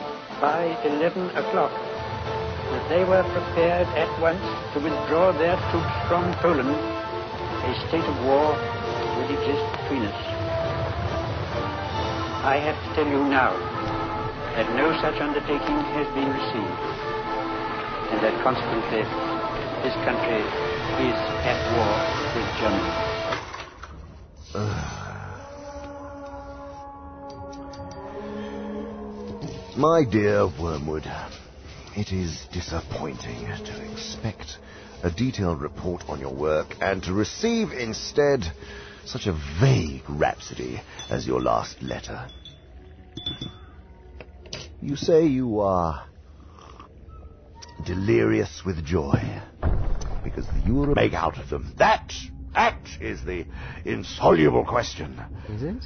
by 0.41 0.77
11 0.85 1.31
o'clock, 1.39 1.71
that 1.71 2.89
they 2.89 3.05
were 3.05 3.23
prepared 3.23 3.87
at 3.95 4.11
once 4.21 4.43
to 4.75 4.81
withdraw 4.81 5.31
their 5.39 5.57
troops 5.71 5.95
from 6.09 6.35
Poland, 6.43 6.75
a 6.75 7.89
state 7.89 8.03
of 8.03 8.17
war 8.27 8.51
would 9.17 9.31
exist 9.31 9.65
between 9.79 10.03
us. 10.03 10.34
I 12.45 12.59
have 12.59 12.77
to 12.77 12.93
tell 12.95 13.07
you 13.09 13.25
now 13.25 13.57
that 14.53 14.69
no 14.77 14.93
such 15.01 15.19
undertaking 15.19 15.81
has 15.97 16.07
been 16.13 16.29
received, 16.29 16.77
and 18.13 18.21
that 18.21 18.37
consequently 18.45 19.01
this 19.81 19.97
country 20.05 20.45
is 21.09 21.17
at 21.49 21.57
war 21.73 21.97
with 22.37 22.45
Germany. 22.61 22.93
My 29.79 30.05
dear 30.05 30.47
Wormwood, 30.61 31.11
it 31.97 32.13
is 32.13 32.47
disappointing 32.53 33.47
to 33.65 33.91
expect 33.91 34.59
a 35.03 35.11
detailed 35.11 35.63
report 35.63 36.05
on 36.11 36.21
your 36.21 36.35
work 36.35 36.77
and 36.83 37.03
to 37.05 37.15
receive 37.15 37.73
instead 37.73 38.45
such 39.07 39.27
a 39.27 39.33
vague 39.61 40.03
rhapsody 40.09 40.81
as 41.11 41.27
your 41.27 41.41
last 41.41 41.83
letter. 41.83 42.29
You 44.81 44.97
say 44.97 45.25
you 45.25 45.61
are 45.61 46.07
delirious 47.87 48.65
with 48.67 48.85
joy 48.85 49.41
because 50.23 50.47
you 50.67 50.75
will 50.75 50.95
make 50.95 51.15
out 51.15 51.39
of 51.39 51.49
them. 51.49 51.73
That, 51.79 52.13
that 52.53 52.87
is 53.01 53.25
the 53.25 53.47
insoluble 53.87 54.67
question. 54.67 55.19
Is 55.49 55.63
it? 55.63 55.85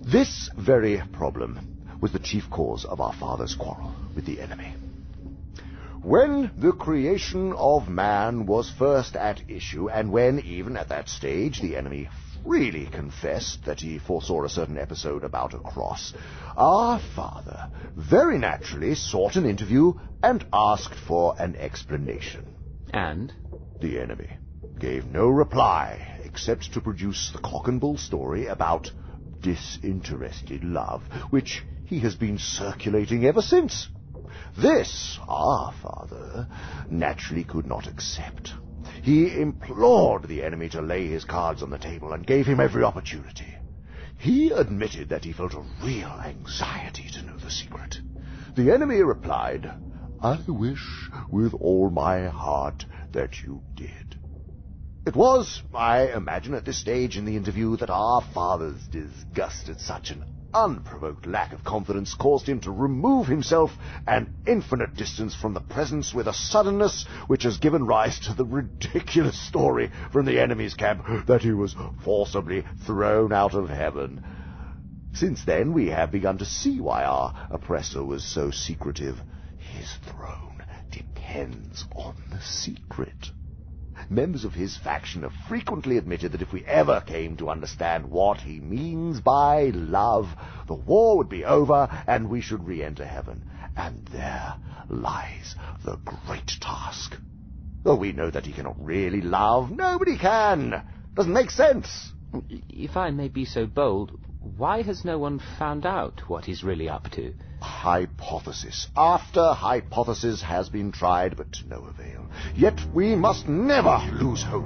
This 0.00 0.50
very 0.58 1.00
problem 1.12 1.96
was 2.00 2.12
the 2.12 2.18
chief 2.18 2.50
cause 2.50 2.84
of 2.84 3.00
our 3.00 3.12
father's 3.12 3.54
quarrel 3.54 3.94
with 4.16 4.26
the 4.26 4.40
enemy. 4.40 4.74
When 6.02 6.50
the 6.56 6.72
creation 6.72 7.52
of 7.52 7.88
man 7.88 8.44
was 8.44 8.68
first 8.68 9.14
at 9.14 9.48
issue, 9.48 9.88
and 9.88 10.10
when, 10.10 10.40
even 10.40 10.76
at 10.76 10.88
that 10.88 11.08
stage, 11.08 11.60
the 11.60 11.76
enemy 11.76 12.08
freely 12.42 12.86
confessed 12.86 13.64
that 13.66 13.80
he 13.80 13.98
foresaw 13.98 14.42
a 14.42 14.48
certain 14.48 14.78
episode 14.78 15.22
about 15.22 15.54
a 15.54 15.60
cross, 15.60 16.12
our 16.56 16.98
father 17.14 17.68
very 17.94 18.36
naturally 18.36 18.96
sought 18.96 19.36
an 19.36 19.46
interview 19.46 19.92
and 20.24 20.44
asked 20.52 20.96
for 21.06 21.36
an 21.38 21.54
explanation. 21.54 22.42
And? 22.92 23.32
The 23.80 24.00
enemy 24.00 24.30
gave 24.76 25.06
no 25.06 25.28
reply 25.28 26.04
except 26.24 26.72
to 26.72 26.80
produce 26.80 27.30
the 27.30 27.38
cock 27.38 27.68
and 27.68 27.80
bull 27.80 27.96
story 27.96 28.48
about 28.48 28.90
disinterested 29.40 30.64
love, 30.64 31.04
which 31.30 31.62
he 31.84 32.00
has 32.00 32.16
been 32.16 32.38
circulating 32.38 33.24
ever 33.24 33.40
since. 33.40 33.88
This 34.56 35.18
our 35.28 35.72
father 35.72 36.48
naturally 36.88 37.44
could 37.44 37.66
not 37.66 37.86
accept. 37.86 38.54
He 39.02 39.40
implored 39.40 40.24
the 40.24 40.42
enemy 40.42 40.68
to 40.70 40.80
lay 40.80 41.06
his 41.06 41.24
cards 41.24 41.62
on 41.62 41.70
the 41.70 41.78
table 41.78 42.12
and 42.12 42.26
gave 42.26 42.46
him 42.46 42.60
every 42.60 42.82
opportunity. 42.82 43.54
He 44.16 44.50
admitted 44.50 45.08
that 45.08 45.24
he 45.24 45.32
felt 45.32 45.54
a 45.54 45.64
real 45.82 46.20
anxiety 46.24 47.08
to 47.12 47.22
know 47.22 47.36
the 47.36 47.50
secret. 47.50 48.00
The 48.54 48.70
enemy 48.70 49.02
replied, 49.02 49.72
I 50.20 50.38
wish 50.46 51.10
with 51.30 51.54
all 51.54 51.90
my 51.90 52.28
heart 52.28 52.86
that 53.12 53.42
you 53.42 53.62
did. 53.74 54.16
It 55.04 55.16
was, 55.16 55.62
I 55.74 56.06
imagine, 56.06 56.54
at 56.54 56.64
this 56.64 56.78
stage 56.78 57.16
in 57.16 57.24
the 57.24 57.36
interview 57.36 57.76
that 57.78 57.90
our 57.90 58.20
father's 58.20 58.86
disgust 58.86 59.68
at 59.68 59.80
such 59.80 60.10
an 60.10 60.24
unprovoked 60.54 61.26
lack 61.26 61.52
of 61.52 61.64
confidence 61.64 62.14
caused 62.14 62.48
him 62.48 62.60
to 62.60 62.70
remove 62.70 63.26
himself 63.26 63.78
an 64.06 64.28
infinite 64.46 64.94
distance 64.94 65.34
from 65.34 65.54
the 65.54 65.60
presence 65.60 66.12
with 66.14 66.28
a 66.28 66.32
suddenness 66.32 67.04
which 67.26 67.42
has 67.42 67.58
given 67.58 67.86
rise 67.86 68.18
to 68.20 68.34
the 68.34 68.44
ridiculous 68.44 69.38
story 69.38 69.90
from 70.10 70.26
the 70.26 70.40
enemy's 70.40 70.74
camp 70.74 71.04
that 71.26 71.42
he 71.42 71.52
was 71.52 71.74
forcibly 72.04 72.64
thrown 72.84 73.32
out 73.32 73.54
of 73.54 73.68
heaven. 73.68 74.20
Since 75.12 75.44
then, 75.44 75.72
we 75.72 75.88
have 75.88 76.10
begun 76.10 76.38
to 76.38 76.44
see 76.44 76.80
why 76.80 77.04
our 77.04 77.34
oppressor 77.50 78.02
was 78.02 78.24
so 78.24 78.50
secretive. 78.50 79.20
His 79.58 79.92
throne 80.02 80.64
depends 80.90 81.86
on 81.94 82.14
the 82.30 82.40
secret. 82.40 83.30
Members 84.12 84.44
of 84.44 84.52
his 84.52 84.76
faction 84.76 85.22
have 85.22 85.32
frequently 85.48 85.96
admitted 85.96 86.32
that 86.32 86.42
if 86.42 86.52
we 86.52 86.66
ever 86.66 87.00
came 87.00 87.34
to 87.38 87.48
understand 87.48 88.10
what 88.10 88.42
he 88.42 88.60
means 88.60 89.22
by 89.22 89.70
love, 89.74 90.28
the 90.66 90.74
war 90.74 91.16
would 91.16 91.30
be 91.30 91.46
over 91.46 91.88
and 92.06 92.28
we 92.28 92.42
should 92.42 92.66
re-enter 92.66 93.06
heaven. 93.06 93.42
And 93.74 94.06
there 94.12 94.56
lies 94.90 95.54
the 95.82 95.96
great 95.96 96.52
task. 96.60 97.16
Though 97.84 97.96
we 97.96 98.12
know 98.12 98.30
that 98.30 98.44
he 98.44 98.52
cannot 98.52 98.84
really 98.84 99.22
love, 99.22 99.70
nobody 99.70 100.18
can. 100.18 100.82
Doesn't 101.14 101.32
make 101.32 101.50
sense. 101.50 102.12
If 102.68 102.98
I 102.98 103.12
may 103.12 103.28
be 103.28 103.46
so 103.46 103.64
bold, 103.64 104.20
why 104.58 104.82
has 104.82 105.06
no 105.06 105.18
one 105.18 105.40
found 105.58 105.86
out 105.86 106.28
what 106.28 106.44
he's 106.44 106.62
really 106.62 106.90
up 106.90 107.10
to? 107.12 107.32
Hypothesis 107.62 108.88
after 108.96 109.52
hypothesis 109.52 110.42
has 110.42 110.68
been 110.68 110.92
tried, 110.92 111.36
but 111.36 111.52
to 111.52 111.68
no 111.68 111.86
avail. 111.88 112.26
Yet 112.54 112.78
we 112.92 113.14
must 113.14 113.48
never 113.48 113.98
lose 114.12 114.42
hope. 114.42 114.64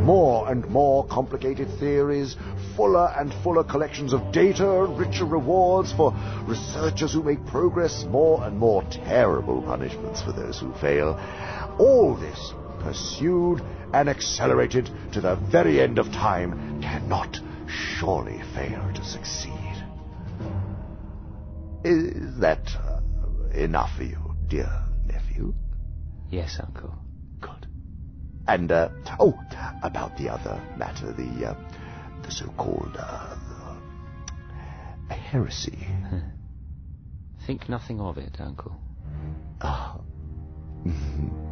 More 0.00 0.48
and 0.50 0.66
more 0.68 1.06
complicated 1.06 1.68
theories, 1.78 2.36
fuller 2.76 3.12
and 3.16 3.34
fuller 3.42 3.64
collections 3.64 4.12
of 4.12 4.32
data, 4.32 4.66
richer 4.66 5.24
rewards 5.24 5.92
for 5.92 6.14
researchers 6.46 7.12
who 7.12 7.22
make 7.22 7.44
progress, 7.46 8.04
more 8.04 8.44
and 8.44 8.58
more 8.58 8.82
terrible 8.90 9.60
punishments 9.62 10.22
for 10.22 10.32
those 10.32 10.58
who 10.58 10.72
fail. 10.74 11.14
All 11.78 12.14
this, 12.14 12.54
pursued 12.80 13.60
and 13.92 14.08
accelerated 14.08 14.90
to 15.12 15.20
the 15.20 15.36
very 15.36 15.80
end 15.80 15.98
of 15.98 16.06
time, 16.06 16.80
cannot 16.80 17.40
surely 17.68 18.40
fail 18.54 18.90
to 18.94 19.04
succeed. 19.04 19.57
Is 21.88 22.38
that 22.40 22.76
uh, 22.76 23.00
enough 23.54 23.96
for 23.96 24.02
you, 24.02 24.18
dear 24.46 24.70
nephew? 25.06 25.54
Yes, 26.28 26.60
uncle. 26.60 26.94
Good. 27.40 27.66
And, 28.46 28.70
uh, 28.70 28.90
oh, 29.18 29.40
about 29.82 30.18
the 30.18 30.28
other 30.28 30.62
matter, 30.76 31.12
the, 31.12 31.46
uh, 31.46 31.54
the 32.22 32.30
so-called, 32.30 32.94
uh, 32.98 33.36
heresy. 35.08 35.78
Think 37.46 37.70
nothing 37.70 38.02
of 38.02 38.18
it, 38.18 38.36
uncle. 38.38 38.76
Ah. 39.62 39.96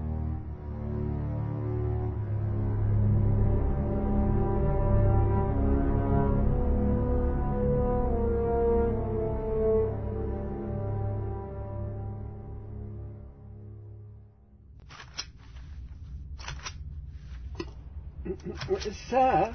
Sir? 19.09 19.55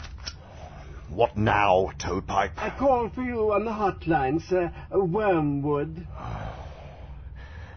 What 1.10 1.38
now, 1.38 1.92
Toadpipe? 1.98 2.52
I 2.58 2.70
called 2.70 3.14
for 3.14 3.22
you 3.22 3.52
on 3.52 3.66
the 3.66 3.72
hotline, 3.72 4.42
sir. 4.48 4.72
Wormwood. 4.92 6.08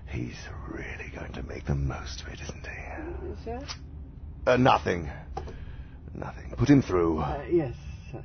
He's 0.09 0.37
really 0.69 1.11
going 1.15 1.33
to 1.33 1.43
make 1.43 1.65
the 1.65 1.75
most 1.75 2.23
of 2.23 2.29
it, 2.29 2.41
isn't 2.41 2.67
he? 2.67 3.45
Sir? 3.45 3.61
Uh, 4.47 4.57
nothing. 4.57 5.11
Nothing. 6.15 6.53
Put 6.57 6.71
him 6.71 6.83
through. 6.83 7.19
Uh, 7.19 7.43
yes, 7.51 7.75
sir. 8.13 8.23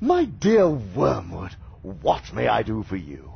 My 0.00 0.24
dear 0.24 0.68
Wormwood, 0.68 1.56
what 1.82 2.32
may 2.32 2.46
I 2.46 2.62
do 2.62 2.84
for 2.84 2.96
you? 2.96 3.30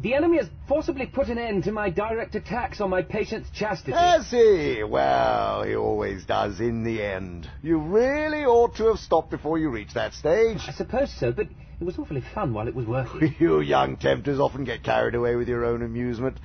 The 0.00 0.14
enemy 0.14 0.36
has 0.36 0.48
forcibly 0.68 1.06
put 1.06 1.26
an 1.26 1.38
end 1.38 1.64
to 1.64 1.72
my 1.72 1.90
direct 1.90 2.36
attacks 2.36 2.80
on 2.80 2.88
my 2.88 3.02
patient's 3.02 3.50
chastity. 3.50 3.92
Has 3.92 4.30
he? 4.30 4.84
Well, 4.84 5.64
he 5.64 5.74
always 5.74 6.24
does 6.24 6.60
in 6.60 6.84
the 6.84 7.02
end. 7.02 7.50
You 7.62 7.78
really 7.78 8.44
ought 8.44 8.76
to 8.76 8.86
have 8.86 8.98
stopped 9.00 9.30
before 9.30 9.58
you 9.58 9.70
reached 9.70 9.94
that 9.94 10.14
stage. 10.14 10.58
I 10.68 10.72
suppose 10.72 11.12
so, 11.12 11.32
but 11.32 11.48
it 11.80 11.84
was 11.84 11.98
awfully 11.98 12.22
fun 12.32 12.54
while 12.54 12.68
it 12.68 12.76
was 12.76 12.86
working. 12.86 13.34
you 13.40 13.60
young 13.60 13.96
tempters 13.96 14.38
often 14.38 14.62
get 14.62 14.84
carried 14.84 15.16
away 15.16 15.34
with 15.34 15.48
your 15.48 15.64
own 15.64 15.82
amusement. 15.82 16.38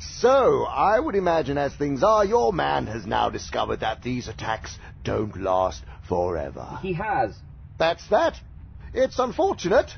So, 0.00 0.64
I 0.64 0.98
would 0.98 1.14
imagine 1.14 1.58
as 1.58 1.76
things 1.76 2.02
are, 2.02 2.24
your 2.24 2.52
man 2.52 2.88
has 2.88 3.06
now 3.06 3.30
discovered 3.30 3.80
that 3.80 4.02
these 4.02 4.26
attacks 4.26 4.76
don't 5.04 5.40
last 5.40 5.82
forever. 6.08 6.80
He 6.82 6.94
has. 6.94 7.36
That's 7.78 8.06
that. 8.08 8.34
It's 8.92 9.20
unfortunate. 9.20 9.92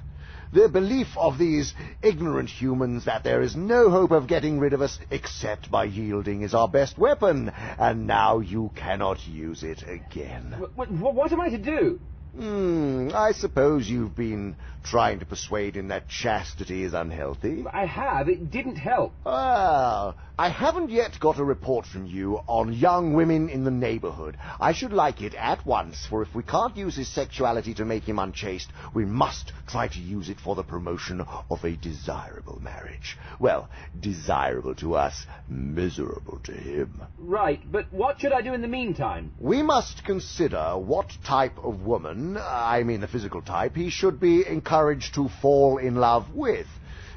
The 0.52 0.68
belief 0.68 1.08
of 1.16 1.36
these 1.36 1.74
ignorant 2.02 2.48
humans 2.48 3.04
that 3.04 3.22
there 3.22 3.42
is 3.42 3.54
no 3.54 3.90
hope 3.90 4.12
of 4.12 4.26
getting 4.26 4.58
rid 4.58 4.72
of 4.72 4.80
us 4.80 4.98
except 5.10 5.70
by 5.70 5.84
yielding 5.84 6.42
is 6.42 6.54
our 6.54 6.68
best 6.68 6.96
weapon, 6.96 7.52
and 7.78 8.06
now 8.06 8.38
you 8.38 8.70
cannot 8.74 9.26
use 9.26 9.62
it 9.62 9.84
again. 9.86 10.54
What, 10.74 10.90
what, 10.90 11.14
what 11.14 11.32
am 11.32 11.40
I 11.40 11.50
to 11.50 11.58
do? 11.58 12.00
Hmm, 12.34 13.08
I 13.14 13.32
suppose 13.32 13.88
you've 13.88 14.14
been 14.14 14.56
trying 14.90 15.18
to 15.18 15.26
persuade 15.26 15.76
him 15.76 15.88
that 15.88 16.08
chastity 16.08 16.82
is 16.82 16.94
unhealthy. 16.94 17.64
I 17.70 17.84
have. 17.84 18.28
It 18.28 18.50
didn't 18.50 18.76
help. 18.76 19.12
Well, 19.24 20.16
I 20.38 20.48
haven't 20.48 20.90
yet 20.90 21.18
got 21.20 21.38
a 21.38 21.44
report 21.44 21.84
from 21.84 22.06
you 22.06 22.36
on 22.46 22.72
young 22.72 23.12
women 23.12 23.50
in 23.50 23.64
the 23.64 23.70
neighborhood. 23.70 24.38
I 24.60 24.72
should 24.72 24.92
like 24.92 25.20
it 25.20 25.34
at 25.34 25.66
once, 25.66 26.06
for 26.08 26.22
if 26.22 26.34
we 26.34 26.42
can't 26.42 26.76
use 26.76 26.96
his 26.96 27.08
sexuality 27.08 27.74
to 27.74 27.84
make 27.84 28.04
him 28.04 28.18
unchaste, 28.18 28.70
we 28.94 29.04
must 29.04 29.52
try 29.66 29.88
to 29.88 29.98
use 29.98 30.28
it 30.30 30.40
for 30.40 30.54
the 30.54 30.62
promotion 30.62 31.20
of 31.50 31.64
a 31.64 31.76
desirable 31.76 32.60
marriage. 32.62 33.18
Well, 33.38 33.68
desirable 34.00 34.74
to 34.76 34.94
us, 34.94 35.26
miserable 35.48 36.40
to 36.44 36.52
him. 36.52 37.02
Right, 37.18 37.60
but 37.70 37.92
what 37.92 38.20
should 38.20 38.32
I 38.32 38.40
do 38.40 38.54
in 38.54 38.62
the 38.62 38.68
meantime? 38.68 39.32
We 39.38 39.62
must 39.62 40.04
consider 40.04 40.78
what 40.78 41.10
type 41.26 41.58
of 41.62 41.82
woman, 41.82 42.38
I 42.40 42.84
mean 42.84 43.00
the 43.00 43.08
physical 43.08 43.42
type, 43.42 43.76
he 43.76 43.90
should 43.90 44.18
be 44.18 44.46
encouraged 44.46 44.77
to 45.14 45.28
fall 45.42 45.78
in 45.78 45.96
love 45.96 46.34
with, 46.34 46.66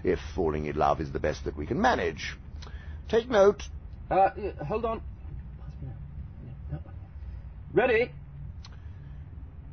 if 0.03 0.19
falling 0.35 0.65
in 0.65 0.75
love 0.75 1.01
is 1.01 1.11
the 1.11 1.19
best 1.19 1.45
that 1.45 1.55
we 1.55 1.65
can 1.65 1.79
manage. 1.79 2.35
Take 3.09 3.29
note. 3.29 3.63
Uh, 4.09 4.29
hold 4.67 4.85
on. 4.85 5.01
Ready? 7.73 8.11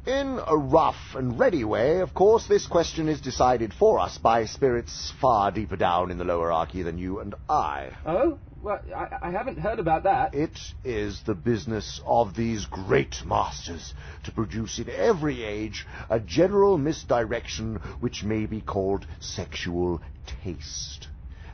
In 0.06 0.40
a 0.46 0.56
rough 0.56 1.14
and 1.14 1.38
ready 1.38 1.64
way, 1.64 2.00
of 2.00 2.14
course, 2.14 2.46
this 2.46 2.66
question 2.66 3.08
is 3.08 3.20
decided 3.20 3.74
for 3.74 3.98
us 3.98 4.16
by 4.16 4.46
spirits 4.46 5.12
far 5.20 5.50
deeper 5.50 5.76
down 5.76 6.10
in 6.10 6.18
the 6.18 6.24
lowerarchy 6.24 6.84
than 6.84 6.98
you 6.98 7.20
and 7.20 7.34
I. 7.48 7.90
Oh? 8.06 8.38
Well, 8.60 8.80
I, 8.94 9.08
I 9.22 9.30
haven't 9.30 9.58
heard 9.58 9.78
about 9.78 10.02
that. 10.02 10.34
It 10.34 10.58
is 10.82 11.22
the 11.22 11.34
business 11.34 12.00
of 12.04 12.34
these 12.34 12.66
great 12.66 13.24
masters 13.24 13.94
to 14.24 14.32
produce 14.32 14.78
in 14.78 14.90
every 14.90 15.44
age 15.44 15.86
a 16.10 16.18
general 16.18 16.76
misdirection 16.76 17.76
which 18.00 18.24
may 18.24 18.46
be 18.46 18.60
called 18.60 19.06
sexual 19.20 20.02
taste. 20.42 21.08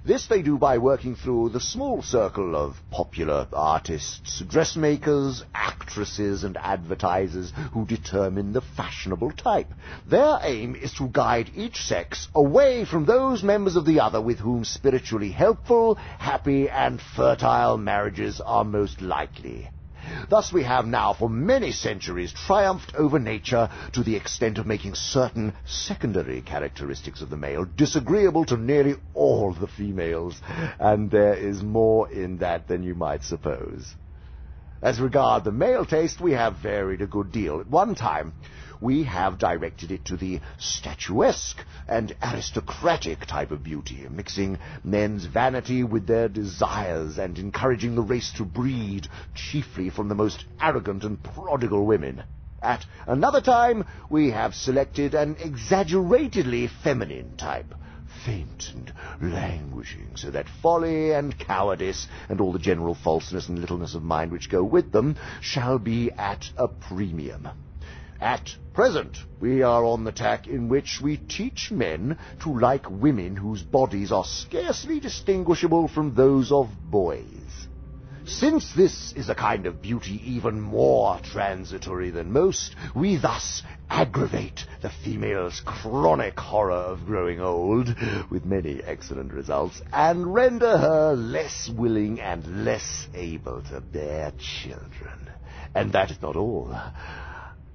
This 0.06 0.26
they 0.26 0.42
do 0.42 0.58
by 0.58 0.76
working 0.76 1.16
through 1.16 1.48
the 1.48 1.60
small 1.60 2.02
circle 2.02 2.54
of 2.54 2.76
popular 2.90 3.46
artists, 3.54 4.40
dressmakers, 4.40 5.42
actresses, 5.54 6.44
and 6.44 6.58
advertisers 6.58 7.54
who 7.72 7.86
determine 7.86 8.52
the 8.52 8.60
fashionable 8.60 9.30
type. 9.30 9.72
Their 10.06 10.40
aim 10.42 10.74
is 10.76 10.92
to 10.94 11.08
guide 11.08 11.52
each 11.54 11.82
sex 11.86 12.28
away 12.34 12.84
from 12.84 13.06
those 13.06 13.42
members 13.42 13.76
of 13.76 13.86
the 13.86 14.00
other 14.00 14.20
with 14.20 14.40
whom 14.40 14.66
spiritually 14.66 15.30
helpful, 15.30 15.94
happy, 16.18 16.68
and 16.68 17.00
fertile 17.00 17.78
marriages 17.78 18.42
are 18.42 18.64
most 18.64 19.00
likely. 19.00 19.70
Thus 20.28 20.52
we 20.52 20.62
have 20.64 20.86
now 20.86 21.12
for 21.12 21.28
many 21.28 21.72
centuries 21.72 22.32
triumphed 22.32 22.94
over 22.94 23.18
nature 23.18 23.68
to 23.92 24.02
the 24.02 24.16
extent 24.16 24.58
of 24.58 24.66
making 24.66 24.94
certain 24.94 25.54
secondary 25.64 26.42
characteristics 26.42 27.20
of 27.22 27.30
the 27.30 27.36
male 27.36 27.64
disagreeable 27.64 28.44
to 28.46 28.56
nearly 28.56 28.96
all 29.14 29.52
the 29.52 29.66
females, 29.66 30.40
and 30.78 31.10
there 31.10 31.34
is 31.34 31.62
more 31.62 32.10
in 32.10 32.38
that 32.38 32.68
than 32.68 32.82
you 32.82 32.94
might 32.94 33.22
suppose. 33.22 33.94
As 34.82 35.00
regard 35.00 35.44
the 35.44 35.52
male 35.52 35.86
taste, 35.86 36.20
we 36.20 36.32
have 36.32 36.56
varied 36.56 37.00
a 37.00 37.06
good 37.06 37.32
deal. 37.32 37.60
At 37.60 37.68
one 37.68 37.94
time, 37.94 38.34
we 38.84 39.04
have 39.04 39.38
directed 39.38 39.90
it 39.90 40.04
to 40.04 40.14
the 40.14 40.38
statuesque 40.58 41.56
and 41.88 42.14
aristocratic 42.22 43.24
type 43.24 43.50
of 43.50 43.64
beauty, 43.64 44.06
mixing 44.10 44.58
men's 44.84 45.24
vanity 45.24 45.82
with 45.82 46.06
their 46.06 46.28
desires 46.28 47.16
and 47.16 47.38
encouraging 47.38 47.94
the 47.94 48.02
race 48.02 48.30
to 48.36 48.44
breed 48.44 49.08
chiefly 49.34 49.88
from 49.88 50.10
the 50.10 50.14
most 50.14 50.44
arrogant 50.60 51.02
and 51.02 51.22
prodigal 51.22 51.86
women. 51.86 52.22
At 52.62 52.84
another 53.06 53.40
time, 53.40 53.86
we 54.10 54.32
have 54.32 54.54
selected 54.54 55.14
an 55.14 55.36
exaggeratedly 55.40 56.68
feminine 56.82 57.38
type, 57.38 57.74
faint 58.26 58.70
and 58.74 58.92
languishing, 59.22 60.10
so 60.16 60.30
that 60.30 60.46
folly 60.60 61.12
and 61.12 61.38
cowardice 61.38 62.06
and 62.28 62.38
all 62.38 62.52
the 62.52 62.58
general 62.58 62.94
falseness 62.94 63.48
and 63.48 63.58
littleness 63.60 63.94
of 63.94 64.02
mind 64.02 64.30
which 64.30 64.50
go 64.50 64.62
with 64.62 64.92
them 64.92 65.16
shall 65.40 65.78
be 65.78 66.10
at 66.12 66.50
a 66.58 66.68
premium. 66.68 67.48
At 68.24 68.56
present, 68.72 69.18
we 69.38 69.60
are 69.60 69.84
on 69.84 70.04
the 70.04 70.10
tack 70.10 70.48
in 70.48 70.70
which 70.70 70.98
we 71.02 71.18
teach 71.18 71.70
men 71.70 72.16
to 72.40 72.58
like 72.58 72.88
women 72.88 73.36
whose 73.36 73.62
bodies 73.62 74.10
are 74.12 74.24
scarcely 74.24 74.98
distinguishable 74.98 75.88
from 75.88 76.14
those 76.14 76.50
of 76.50 76.70
boys. 76.90 77.68
Since 78.24 78.72
this 78.72 79.12
is 79.12 79.28
a 79.28 79.34
kind 79.34 79.66
of 79.66 79.82
beauty 79.82 80.22
even 80.24 80.58
more 80.58 81.20
transitory 81.22 82.08
than 82.08 82.32
most, 82.32 82.74
we 82.94 83.18
thus 83.18 83.62
aggravate 83.90 84.64
the 84.80 84.88
female's 84.88 85.60
chronic 85.60 86.40
horror 86.40 86.72
of 86.72 87.04
growing 87.04 87.42
old, 87.42 87.94
with 88.30 88.46
many 88.46 88.82
excellent 88.82 89.34
results, 89.34 89.82
and 89.92 90.32
render 90.32 90.78
her 90.78 91.12
less 91.14 91.68
willing 91.68 92.22
and 92.22 92.64
less 92.64 93.06
able 93.12 93.60
to 93.64 93.82
bear 93.82 94.32
children. 94.38 95.28
And 95.74 95.92
that 95.92 96.10
is 96.10 96.22
not 96.22 96.36
all. 96.36 96.74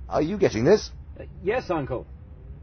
Are 0.09 0.23
you 0.23 0.37
getting 0.37 0.63
this? 0.63 0.89
Uh, 1.19 1.23
yes, 1.43 1.69
Uncle. 1.69 2.07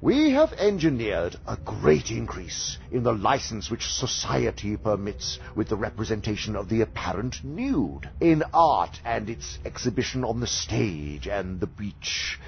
We 0.00 0.32
have 0.32 0.52
engineered 0.54 1.36
a 1.46 1.56
great 1.56 2.10
increase 2.10 2.76
in 2.90 3.04
the 3.04 3.12
license 3.12 3.70
which 3.70 3.86
society 3.86 4.76
permits 4.76 5.38
with 5.54 5.68
the 5.68 5.76
representation 5.76 6.56
of 6.56 6.68
the 6.68 6.80
apparent 6.80 7.44
nude 7.44 8.10
in 8.20 8.42
art 8.52 9.00
and 9.04 9.30
its 9.30 9.60
exhibition 9.64 10.24
on 10.24 10.40
the 10.40 10.46
stage 10.48 11.28
and 11.28 11.60
the 11.60 11.68
beach. 11.68 12.38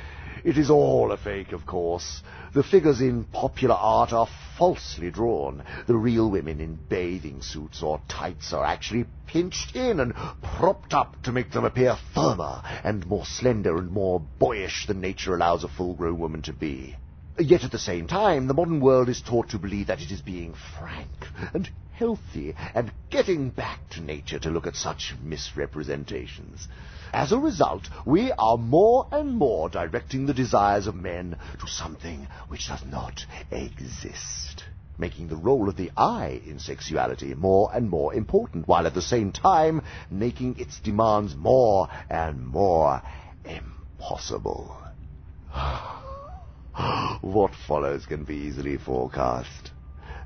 It 0.44 0.56
is 0.56 0.70
all 0.70 1.10
a 1.10 1.16
fake, 1.16 1.52
of 1.52 1.66
course. 1.66 2.22
The 2.52 2.62
figures 2.62 3.00
in 3.00 3.24
popular 3.24 3.74
art 3.74 4.12
are 4.12 4.28
falsely 4.56 5.10
drawn. 5.10 5.64
The 5.86 5.96
real 5.96 6.30
women 6.30 6.60
in 6.60 6.78
bathing 6.88 7.42
suits 7.42 7.82
or 7.82 8.00
tights 8.08 8.52
are 8.52 8.64
actually 8.64 9.06
pinched 9.26 9.74
in 9.74 9.98
and 9.98 10.14
propped 10.42 10.94
up 10.94 11.20
to 11.22 11.32
make 11.32 11.50
them 11.50 11.64
appear 11.64 11.96
firmer 12.14 12.62
and 12.84 13.04
more 13.06 13.26
slender 13.26 13.78
and 13.78 13.90
more 13.90 14.20
boyish 14.38 14.86
than 14.86 15.00
nature 15.00 15.34
allows 15.34 15.64
a 15.64 15.68
full-grown 15.68 16.18
woman 16.18 16.42
to 16.42 16.52
be. 16.52 16.94
Yet 17.38 17.64
at 17.64 17.72
the 17.72 17.78
same 17.78 18.06
time, 18.06 18.46
the 18.46 18.54
modern 18.54 18.80
world 18.80 19.08
is 19.08 19.22
taught 19.22 19.50
to 19.50 19.58
believe 19.58 19.88
that 19.88 20.00
it 20.00 20.10
is 20.10 20.22
being 20.22 20.54
frank 20.78 21.10
and 21.52 21.68
healthy 21.98 22.54
and 22.74 22.92
getting 23.10 23.50
back 23.50 23.80
to 23.90 24.00
nature 24.00 24.38
to 24.38 24.50
look 24.50 24.66
at 24.66 24.76
such 24.76 25.14
misrepresentations. 25.20 26.68
As 27.12 27.32
a 27.32 27.38
result, 27.38 27.88
we 28.06 28.30
are 28.32 28.56
more 28.56 29.08
and 29.10 29.34
more 29.34 29.68
directing 29.68 30.26
the 30.26 30.34
desires 30.34 30.86
of 30.86 30.94
men 30.94 31.36
to 31.60 31.66
something 31.66 32.28
which 32.46 32.68
does 32.68 32.84
not 32.84 33.26
exist, 33.50 34.64
making 34.96 35.28
the 35.28 35.36
role 35.36 35.68
of 35.68 35.76
the 35.76 35.90
eye 35.96 36.40
in 36.46 36.60
sexuality 36.60 37.34
more 37.34 37.70
and 37.74 37.90
more 37.90 38.14
important, 38.14 38.68
while 38.68 38.86
at 38.86 38.94
the 38.94 39.02
same 39.02 39.32
time 39.32 39.82
making 40.10 40.58
its 40.58 40.78
demands 40.80 41.34
more 41.34 41.88
and 42.08 42.46
more 42.46 43.02
impossible. 43.44 44.76
what 47.22 47.52
follows 47.66 48.06
can 48.06 48.22
be 48.22 48.36
easily 48.36 48.76
forecast, 48.76 49.72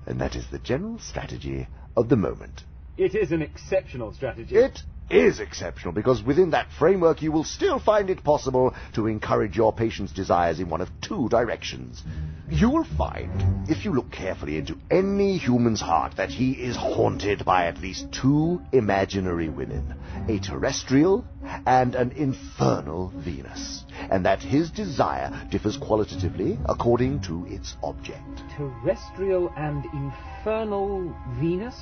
and 0.06 0.20
that 0.20 0.36
is 0.36 0.46
the 0.50 0.58
general 0.58 0.98
strategy 0.98 1.66
of 1.96 2.08
the 2.08 2.16
moment. 2.16 2.64
It 2.96 3.14
is 3.14 3.32
an 3.32 3.42
exceptional 3.42 4.12
strategy. 4.12 4.56
It 4.56 4.82
is 5.10 5.40
exceptional 5.40 5.92
because 5.92 6.22
within 6.22 6.50
that 6.50 6.68
framework 6.78 7.22
you 7.22 7.32
will 7.32 7.44
still 7.44 7.78
find 7.78 8.10
it 8.10 8.24
possible 8.24 8.74
to 8.94 9.06
encourage 9.06 9.56
your 9.56 9.72
patient's 9.72 10.12
desires 10.12 10.60
in 10.60 10.68
one 10.68 10.80
of 10.80 10.88
two 11.00 11.28
directions. 11.28 12.02
You 12.50 12.70
will 12.70 12.84
find, 12.84 13.68
if 13.68 13.84
you 13.84 13.94
look 13.94 14.10
carefully 14.10 14.58
into 14.58 14.78
any 14.90 15.38
human's 15.38 15.80
heart, 15.80 16.16
that 16.16 16.30
he 16.30 16.52
is 16.52 16.76
haunted 16.76 17.44
by 17.44 17.66
at 17.66 17.80
least 17.80 18.12
two 18.12 18.60
imaginary 18.72 19.48
women, 19.48 19.94
a 20.28 20.38
terrestrial 20.38 21.24
and 21.66 21.94
an 21.94 22.12
infernal 22.12 23.12
Venus, 23.16 23.84
and 24.10 24.24
that 24.26 24.42
his 24.42 24.70
desire 24.70 25.30
differs 25.50 25.76
qualitatively 25.76 26.58
according 26.66 27.20
to 27.22 27.46
its 27.46 27.76
object. 27.82 28.42
Terrestrial 28.56 29.52
and 29.56 29.84
infernal 29.92 31.14
Venus? 31.40 31.74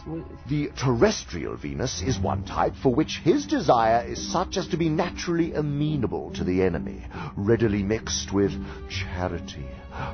The 0.48 0.70
terrestrial 0.76 1.56
Venus 1.56 2.02
is 2.02 2.18
one 2.18 2.44
type 2.44 2.74
for 2.82 2.94
which 2.94 3.20
his 3.24 3.46
desire 3.46 4.06
is 4.06 4.32
such 4.32 4.56
as 4.56 4.68
to 4.68 4.76
be 4.76 4.88
naturally 4.88 5.54
amenable 5.54 6.30
to 6.32 6.44
the 6.44 6.62
enemy, 6.62 7.04
readily 7.36 7.82
mixed 7.82 8.32
with 8.32 8.52
charity, 8.88 9.66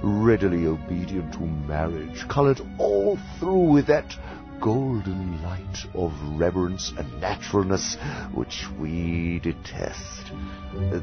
readily 0.03 0.67
obedient 0.67 1.33
to 1.35 1.41
marriage, 1.41 2.27
colored 2.29 2.61
all 2.79 3.19
through 3.39 3.73
with 3.73 3.87
that 3.87 4.15
golden 4.61 5.43
light 5.43 5.87
of 5.95 6.13
reverence 6.39 6.93
and 6.97 7.21
naturalness 7.21 7.97
which 8.35 8.67
we 8.79 9.41
detest. 9.43 10.33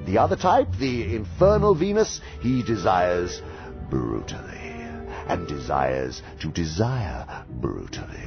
The 0.05 0.17
other 0.17 0.35
type, 0.35 0.67
the 0.79 1.15
infernal 1.15 1.75
Venus, 1.75 2.21
he 2.41 2.63
desires 2.63 3.41
brutally 3.89 4.63
and 5.27 5.47
desires 5.47 6.21
to 6.41 6.49
desire 6.49 7.45
brutally. 7.61 8.19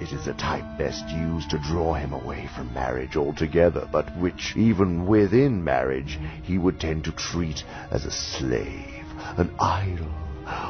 It 0.00 0.12
is 0.12 0.26
a 0.26 0.34
type 0.34 0.78
best 0.78 1.08
used 1.08 1.50
to 1.50 1.58
draw 1.58 1.94
him 1.94 2.12
away 2.12 2.48
from 2.54 2.72
marriage 2.74 3.16
altogether, 3.16 3.88
but 3.90 4.16
which, 4.18 4.54
even 4.56 5.06
within 5.06 5.64
marriage, 5.64 6.18
he 6.42 6.58
would 6.58 6.80
tend 6.80 7.04
to 7.04 7.12
treat 7.12 7.64
as 7.90 8.04
a 8.04 8.10
slave, 8.10 9.06
an 9.36 9.54
idol, 9.58 10.12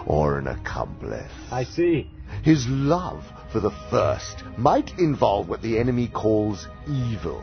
or 0.06 0.38
an 0.38 0.46
accomplice. 0.46 1.32
I 1.50 1.64
see. 1.64 2.10
His 2.42 2.66
love 2.68 3.24
for 3.54 3.60
the 3.60 3.70
first 3.88 4.42
might 4.58 4.98
involve 4.98 5.48
what 5.48 5.62
the 5.62 5.78
enemy 5.78 6.08
calls 6.08 6.66
evil, 6.88 7.40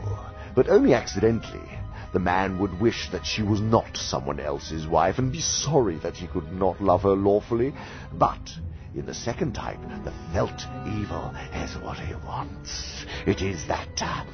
but 0.54 0.68
only 0.68 0.92
accidentally. 0.92 1.66
The 2.12 2.18
man 2.18 2.58
would 2.58 2.78
wish 2.78 3.08
that 3.12 3.24
she 3.24 3.42
was 3.42 3.62
not 3.62 3.96
someone 3.96 4.38
else's 4.38 4.86
wife 4.86 5.18
and 5.18 5.32
be 5.32 5.40
sorry 5.40 5.96
that 6.00 6.16
he 6.16 6.26
could 6.26 6.52
not 6.52 6.82
love 6.82 7.04
her 7.04 7.16
lawfully. 7.16 7.72
But 8.12 8.46
in 8.94 9.06
the 9.06 9.14
second 9.14 9.54
type, 9.54 9.80
the 10.04 10.12
felt 10.34 10.60
evil 10.86 11.34
is 11.54 11.78
what 11.78 11.98
he 11.98 12.14
wants. 12.26 13.06
It 13.26 13.40
is 13.40 13.66
that 13.68 13.88
uh, 14.02 14.26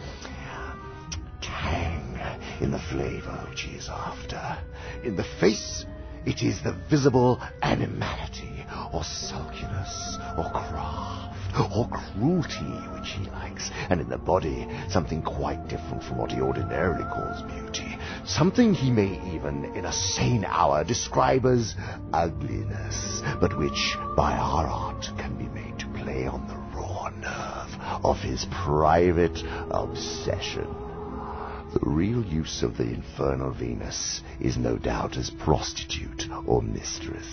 tang 1.40 2.18
in 2.60 2.72
the 2.72 2.82
flavor 2.90 3.46
which 3.48 3.60
he 3.60 3.76
is 3.76 3.88
after. 3.88 4.58
In 5.04 5.14
the 5.14 5.26
face, 5.38 5.86
it 6.26 6.42
is 6.42 6.60
the 6.60 6.72
visible 6.90 7.40
animality, 7.62 8.66
or 8.92 9.04
sulkiness, 9.04 10.18
or 10.36 10.50
craft, 10.50 11.27
or 11.58 11.88
cruelty 11.88 12.72
which 12.94 13.10
he 13.10 13.24
likes, 13.30 13.70
and 13.90 14.00
in 14.00 14.08
the 14.08 14.18
body 14.18 14.68
something 14.88 15.22
quite 15.22 15.68
different 15.68 16.02
from 16.02 16.18
what 16.18 16.32
he 16.32 16.40
ordinarily 16.40 17.04
calls 17.04 17.42
beauty, 17.42 17.98
something 18.24 18.74
he 18.74 18.90
may 18.90 19.20
even, 19.34 19.64
in 19.74 19.84
a 19.84 19.92
sane 19.92 20.44
hour, 20.44 20.84
describe 20.84 21.44
as 21.46 21.74
ugliness, 22.12 23.22
but 23.40 23.58
which, 23.58 23.96
by 24.16 24.32
our 24.32 24.66
art, 24.66 25.10
can 25.18 25.36
be 25.36 25.48
made 25.48 25.78
to 25.78 25.86
play 25.88 26.26
on 26.26 26.46
the 26.46 26.56
raw 26.76 27.08
nerve 27.08 28.04
of 28.04 28.18
his 28.18 28.46
private 28.50 29.42
obsession. 29.70 30.68
The 31.72 31.80
real 31.82 32.24
use 32.24 32.62
of 32.62 32.76
the 32.76 32.84
infernal 32.84 33.52
Venus 33.52 34.22
is 34.40 34.56
no 34.56 34.78
doubt 34.78 35.16
as 35.16 35.30
prostitute 35.30 36.26
or 36.46 36.62
mistress. 36.62 37.26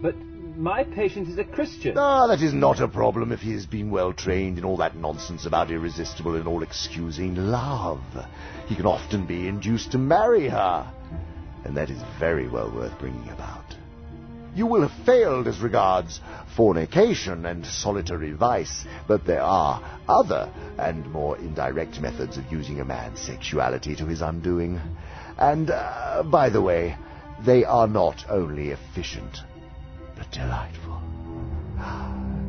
But 0.00 0.16
my 0.58 0.82
patient 0.82 1.28
is 1.28 1.38
a 1.38 1.44
Christian. 1.44 1.96
Ah, 1.96 2.26
that 2.26 2.42
is 2.42 2.52
not 2.52 2.80
a 2.80 2.88
problem 2.88 3.30
if 3.30 3.38
he 3.38 3.52
has 3.52 3.64
been 3.64 3.92
well 3.92 4.12
trained 4.12 4.58
in 4.58 4.64
all 4.64 4.78
that 4.78 4.96
nonsense 4.96 5.46
about 5.46 5.70
irresistible 5.70 6.34
and 6.34 6.48
all 6.48 6.64
excusing 6.64 7.36
love. 7.36 8.02
He 8.66 8.74
can 8.74 8.86
often 8.86 9.24
be 9.24 9.46
induced 9.46 9.92
to 9.92 9.98
marry 9.98 10.48
her, 10.48 10.92
and 11.64 11.76
that 11.76 11.90
is 11.90 12.02
very 12.18 12.48
well 12.48 12.74
worth 12.74 12.98
bringing 12.98 13.28
about. 13.28 13.76
You 14.56 14.66
will 14.66 14.86
have 14.86 15.06
failed 15.06 15.46
as 15.46 15.60
regards 15.60 16.20
fornication 16.56 17.46
and 17.46 17.64
solitary 17.64 18.32
vice, 18.32 18.84
but 19.06 19.24
there 19.24 19.42
are 19.42 20.00
other 20.08 20.52
and 20.76 21.06
more 21.12 21.38
indirect 21.38 22.00
methods 22.00 22.36
of 22.36 22.50
using 22.50 22.80
a 22.80 22.84
man's 22.84 23.20
sexuality 23.20 23.94
to 23.94 24.06
his 24.06 24.22
undoing. 24.22 24.80
And, 25.38 25.70
uh, 25.70 26.24
by 26.24 26.50
the 26.50 26.62
way, 26.62 26.96
they 27.46 27.64
are 27.64 27.86
not 27.86 28.24
only 28.28 28.70
efficient, 28.70 29.38
but 30.18 30.30
delightful. 30.32 31.00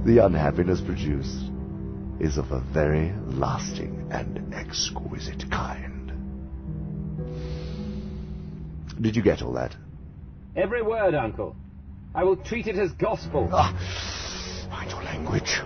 The 0.05 0.25
unhappiness 0.25 0.81
produced 0.81 1.51
is 2.19 2.37
of 2.37 2.51
a 2.51 2.59
very 2.73 3.13
lasting 3.27 4.09
and 4.11 4.53
exquisite 4.53 5.49
kind. 5.51 6.11
Did 8.99 9.15
you 9.15 9.21
get 9.21 9.41
all 9.41 9.53
that? 9.53 9.75
Every 10.55 10.81
word, 10.81 11.13
Uncle. 11.13 11.55
I 12.13 12.23
will 12.23 12.35
treat 12.35 12.67
it 12.67 12.75
as 12.75 12.91
gospel. 12.93 13.47
Ah, 13.53 13.71
mind 14.69 14.89
your 14.89 15.03
language. 15.03 15.61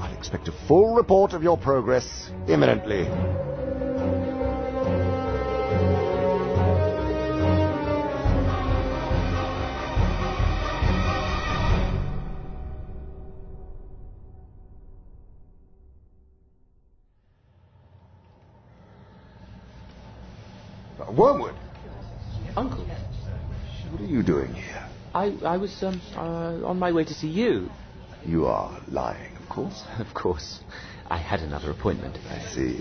I'll 0.00 0.16
expect 0.16 0.48
a 0.48 0.52
full 0.66 0.94
report 0.94 1.32
of 1.32 1.42
your 1.42 1.58
progress 1.58 2.30
imminently. 2.48 3.06
Wormwood, 21.16 21.54
Uncle, 22.56 22.86
what 23.90 24.00
are 24.00 24.04
you 24.06 24.22
doing 24.22 24.54
here? 24.54 24.88
I, 25.14 25.36
I 25.44 25.58
was 25.58 25.82
um, 25.82 26.00
uh, 26.16 26.66
on 26.66 26.78
my 26.78 26.90
way 26.90 27.04
to 27.04 27.12
see 27.12 27.28
you. 27.28 27.68
You 28.24 28.46
are 28.46 28.80
lying, 28.88 29.36
of 29.36 29.46
course. 29.50 29.82
Of 29.98 30.14
course. 30.14 30.60
I 31.10 31.18
had 31.18 31.40
another 31.40 31.70
appointment. 31.70 32.16
I 32.30 32.38
see. 32.38 32.80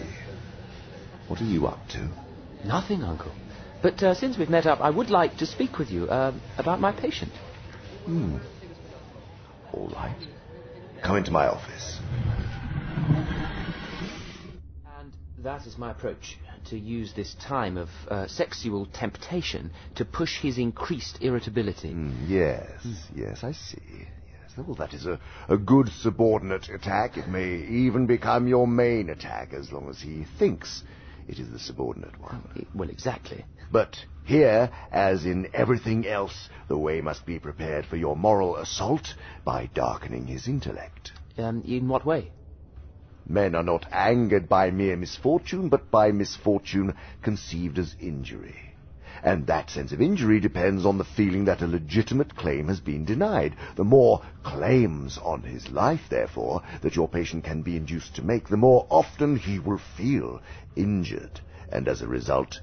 What 1.28 1.42
are 1.42 1.46
you 1.46 1.68
up 1.68 1.86
to? 1.90 2.10
Nothing, 2.66 3.04
Uncle. 3.04 3.34
But 3.82 4.02
uh, 4.02 4.14
since 4.14 4.38
we've 4.38 4.50
met 4.50 4.66
up, 4.66 4.80
I 4.80 4.92
would 4.92 5.10
like 5.10 5.36
to 5.38 5.46
speak 5.46 5.78
with 5.78 5.92
you 5.92 6.06
uh, 6.06 6.34
about 6.58 6.80
my 6.80 6.94
patient. 6.94 7.34
Hmm. 8.06 8.38
All 9.74 9.92
right. 9.94 10.16
Come 11.04 11.18
into 11.18 11.32
my 11.32 11.48
office. 11.48 12.00
And 15.00 15.12
that 15.40 15.66
is 15.68 15.78
my 15.78 15.92
approach 15.92 16.38
to 16.66 16.78
use 16.78 17.14
this 17.14 17.36
time 17.36 17.78
of 17.78 17.90
uh, 18.08 18.28
sexual 18.28 18.86
temptation 18.88 19.72
to 19.96 20.06
push 20.06 20.40
his 20.40 20.58
increased 20.58 21.20
irritability. 21.22 21.92
Hmm, 21.92 22.28
yes, 22.28 22.70
yes, 23.16 23.44
I 23.44 23.52
see. 23.52 23.82
Yes, 23.88 24.58
well, 24.58 24.76
that 24.76 24.94
is 24.94 25.06
a, 25.06 25.20
a 25.48 25.58
good 25.58 25.90
subordinate 25.90 26.70
attack. 26.70 27.18
It 27.18 27.28
may 27.28 27.56
even 27.68 28.06
become 28.06 28.48
your 28.48 28.68
main 28.68 29.10
attack 29.10 29.54
as 29.54 29.72
long 29.72 29.90
as 29.90 30.02
he 30.02 30.26
thinks 30.38 30.84
it 31.28 31.40
is 31.40 31.50
the 31.50 31.60
subordinate 31.60 32.20
one. 32.20 32.68
Well, 32.74 32.90
exactly. 32.90 33.46
But 33.72 33.96
here, 34.26 34.70
as 34.92 35.26
in 35.26 35.48
everything 35.54 36.06
else, 36.06 36.50
the 36.68 36.78
way 36.78 37.02
must 37.02 37.26
be 37.26 37.40
prepared 37.40 37.86
for 37.86 37.96
your 37.96 38.16
moral 38.16 38.58
assault 38.58 39.16
by 39.46 39.70
darkening 39.74 40.28
his 40.28 40.48
intellect. 40.48 41.12
Um, 41.38 41.64
in 41.66 41.88
what 41.88 42.06
way? 42.06 42.32
Men 43.28 43.56
are 43.56 43.64
not 43.64 43.86
angered 43.92 44.50
by 44.50 44.72
mere 44.72 44.96
misfortune, 44.98 45.70
but 45.70 45.92
by 45.92 46.12
misfortune 46.12 46.96
conceived 47.22 47.80
as 47.80 47.96
injury. 48.00 48.72
And 49.24 49.46
that 49.48 49.70
sense 49.70 49.92
of 49.92 50.02
injury 50.02 50.40
depends 50.40 50.86
on 50.86 50.98
the 50.98 51.04
feeling 51.04 51.46
that 51.46 51.62
a 51.62 51.68
legitimate 51.68 52.36
claim 52.36 52.68
has 52.70 52.80
been 52.80 53.06
denied. 53.06 53.56
The 53.76 53.84
more 53.84 54.22
claims 54.44 55.20
on 55.20 55.44
his 55.44 55.70
life, 55.70 56.02
therefore, 56.10 56.64
that 56.82 56.96
your 56.96 57.08
patient 57.08 57.44
can 57.44 57.62
be 57.62 57.78
induced 57.78 58.16
to 58.16 58.26
make, 58.26 58.48
the 58.48 58.58
more 58.58 58.88
often 58.90 59.38
he 59.38 59.60
will 59.60 59.78
feel 59.98 60.42
injured, 60.76 61.40
and 61.72 61.88
as 61.88 62.02
a 62.02 62.08
result, 62.08 62.62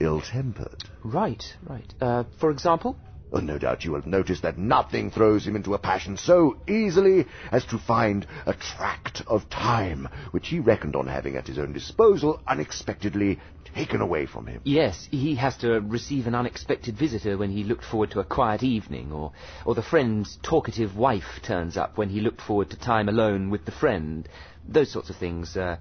ill-tempered. 0.00 0.82
Right, 1.04 1.44
right. 1.62 1.94
Uh, 2.00 2.24
for 2.38 2.50
example? 2.50 2.96
Oh, 3.32 3.38
no 3.38 3.58
doubt 3.58 3.84
you 3.84 3.94
have 3.94 4.06
noticed 4.06 4.42
that 4.42 4.58
nothing 4.58 5.10
throws 5.10 5.46
him 5.46 5.54
into 5.54 5.74
a 5.74 5.78
passion 5.78 6.16
so 6.16 6.56
easily 6.68 7.26
as 7.52 7.64
to 7.66 7.78
find 7.78 8.26
a 8.44 8.54
tract 8.54 9.22
of 9.26 9.48
time, 9.48 10.08
which 10.32 10.48
he 10.48 10.58
reckoned 10.58 10.96
on 10.96 11.06
having 11.06 11.36
at 11.36 11.46
his 11.46 11.58
own 11.58 11.72
disposal, 11.72 12.40
unexpectedly 12.46 13.38
taken 13.74 14.00
away 14.00 14.26
from 14.26 14.46
him. 14.46 14.60
Yes, 14.64 15.06
he 15.12 15.36
has 15.36 15.56
to 15.58 15.80
receive 15.80 16.26
an 16.26 16.34
unexpected 16.34 16.96
visitor 16.96 17.38
when 17.38 17.50
he 17.50 17.62
looked 17.62 17.84
forward 17.84 18.10
to 18.12 18.20
a 18.20 18.24
quiet 18.24 18.64
evening, 18.64 19.12
or, 19.12 19.32
or 19.64 19.76
the 19.76 19.82
friend's 19.82 20.36
talkative 20.42 20.96
wife 20.96 21.40
turns 21.42 21.76
up 21.76 21.96
when 21.96 22.08
he 22.08 22.20
looked 22.20 22.40
forward 22.40 22.70
to 22.70 22.78
time 22.78 23.08
alone 23.08 23.48
with 23.50 23.64
the 23.64 23.72
friend. 23.72 24.28
Those 24.68 24.90
sorts 24.90 25.08
of 25.08 25.16
things 25.16 25.56
uh, 25.56 25.76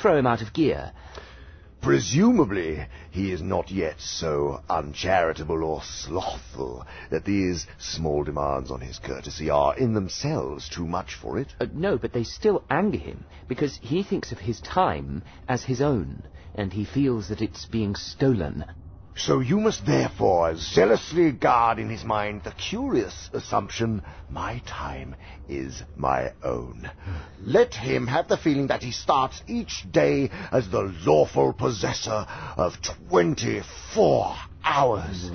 throw 0.00 0.16
him 0.16 0.26
out 0.26 0.40
of 0.40 0.54
gear. 0.54 0.92
Presumably, 1.82 2.86
he 3.10 3.30
is 3.32 3.42
not 3.42 3.70
yet 3.70 4.00
so 4.00 4.62
uncharitable 4.68 5.62
or 5.62 5.82
slothful 5.82 6.86
that 7.10 7.24
these 7.24 7.66
small 7.78 8.24
demands 8.24 8.70
on 8.70 8.80
his 8.80 8.98
courtesy 8.98 9.50
are 9.50 9.76
in 9.76 9.92
themselves 9.92 10.68
too 10.68 10.86
much 10.86 11.14
for 11.14 11.38
it. 11.38 11.54
Uh, 11.60 11.66
no, 11.74 11.98
but 11.98 12.12
they 12.12 12.24
still 12.24 12.64
anger 12.70 12.98
him, 12.98 13.24
because 13.46 13.76
he 13.82 14.02
thinks 14.02 14.32
of 14.32 14.38
his 14.38 14.60
time 14.60 15.22
as 15.48 15.64
his 15.64 15.80
own, 15.82 16.22
and 16.54 16.72
he 16.72 16.84
feels 16.84 17.28
that 17.28 17.42
it's 17.42 17.66
being 17.66 17.94
stolen. 17.94 18.64
So 19.18 19.40
you 19.40 19.60
must 19.60 19.86
therefore 19.86 20.56
zealously 20.56 21.32
guard 21.32 21.78
in 21.78 21.88
his 21.88 22.04
mind 22.04 22.42
the 22.44 22.50
curious 22.50 23.30
assumption, 23.32 24.02
my 24.28 24.60
time 24.66 25.16
is 25.48 25.82
my 25.96 26.32
own. 26.42 26.90
Let 27.40 27.74
him 27.74 28.08
have 28.08 28.28
the 28.28 28.36
feeling 28.36 28.66
that 28.66 28.82
he 28.82 28.92
starts 28.92 29.42
each 29.48 29.90
day 29.90 30.30
as 30.52 30.68
the 30.68 30.92
lawful 31.06 31.54
possessor 31.54 32.26
of 32.58 32.80
twenty-four 32.82 34.36
hours. 34.62 35.30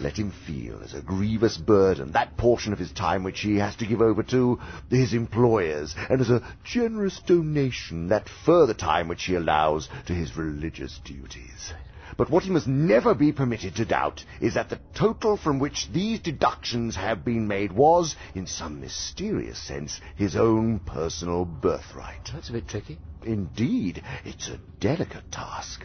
Let 0.00 0.18
him 0.18 0.30
feel 0.30 0.80
as 0.82 0.94
a 0.94 1.02
grievous 1.02 1.58
burden 1.58 2.12
that 2.12 2.38
portion 2.38 2.72
of 2.72 2.78
his 2.78 2.92
time 2.92 3.22
which 3.22 3.40
he 3.40 3.56
has 3.58 3.76
to 3.76 3.86
give 3.86 4.00
over 4.00 4.22
to 4.24 4.58
his 4.88 5.12
employers, 5.12 5.94
and 6.08 6.22
as 6.22 6.30
a 6.30 6.42
generous 6.64 7.20
donation 7.20 8.08
that 8.08 8.30
further 8.46 8.74
time 8.74 9.08
which 9.08 9.24
he 9.24 9.34
allows 9.34 9.90
to 10.06 10.14
his 10.14 10.38
religious 10.38 10.98
duties. 11.04 11.74
But 12.16 12.30
what 12.30 12.44
he 12.44 12.50
must 12.50 12.68
never 12.68 13.14
be 13.14 13.32
permitted 13.32 13.74
to 13.74 13.84
doubt 13.84 14.24
is 14.40 14.54
that 14.54 14.68
the 14.68 14.78
total 14.94 15.36
from 15.36 15.58
which 15.58 15.88
these 15.88 16.20
deductions 16.20 16.94
have 16.94 17.24
been 17.24 17.48
made 17.48 17.72
was, 17.72 18.14
in 18.32 18.46
some 18.46 18.80
mysterious 18.80 19.58
sense, 19.58 20.00
his 20.14 20.36
own 20.36 20.78
personal 20.78 21.44
birthright. 21.44 22.30
That's 22.32 22.48
a 22.48 22.52
bit 22.52 22.68
tricky. 22.68 22.98
Indeed, 23.24 24.04
it's 24.24 24.48
a 24.48 24.60
delicate 24.78 25.32
task. 25.32 25.84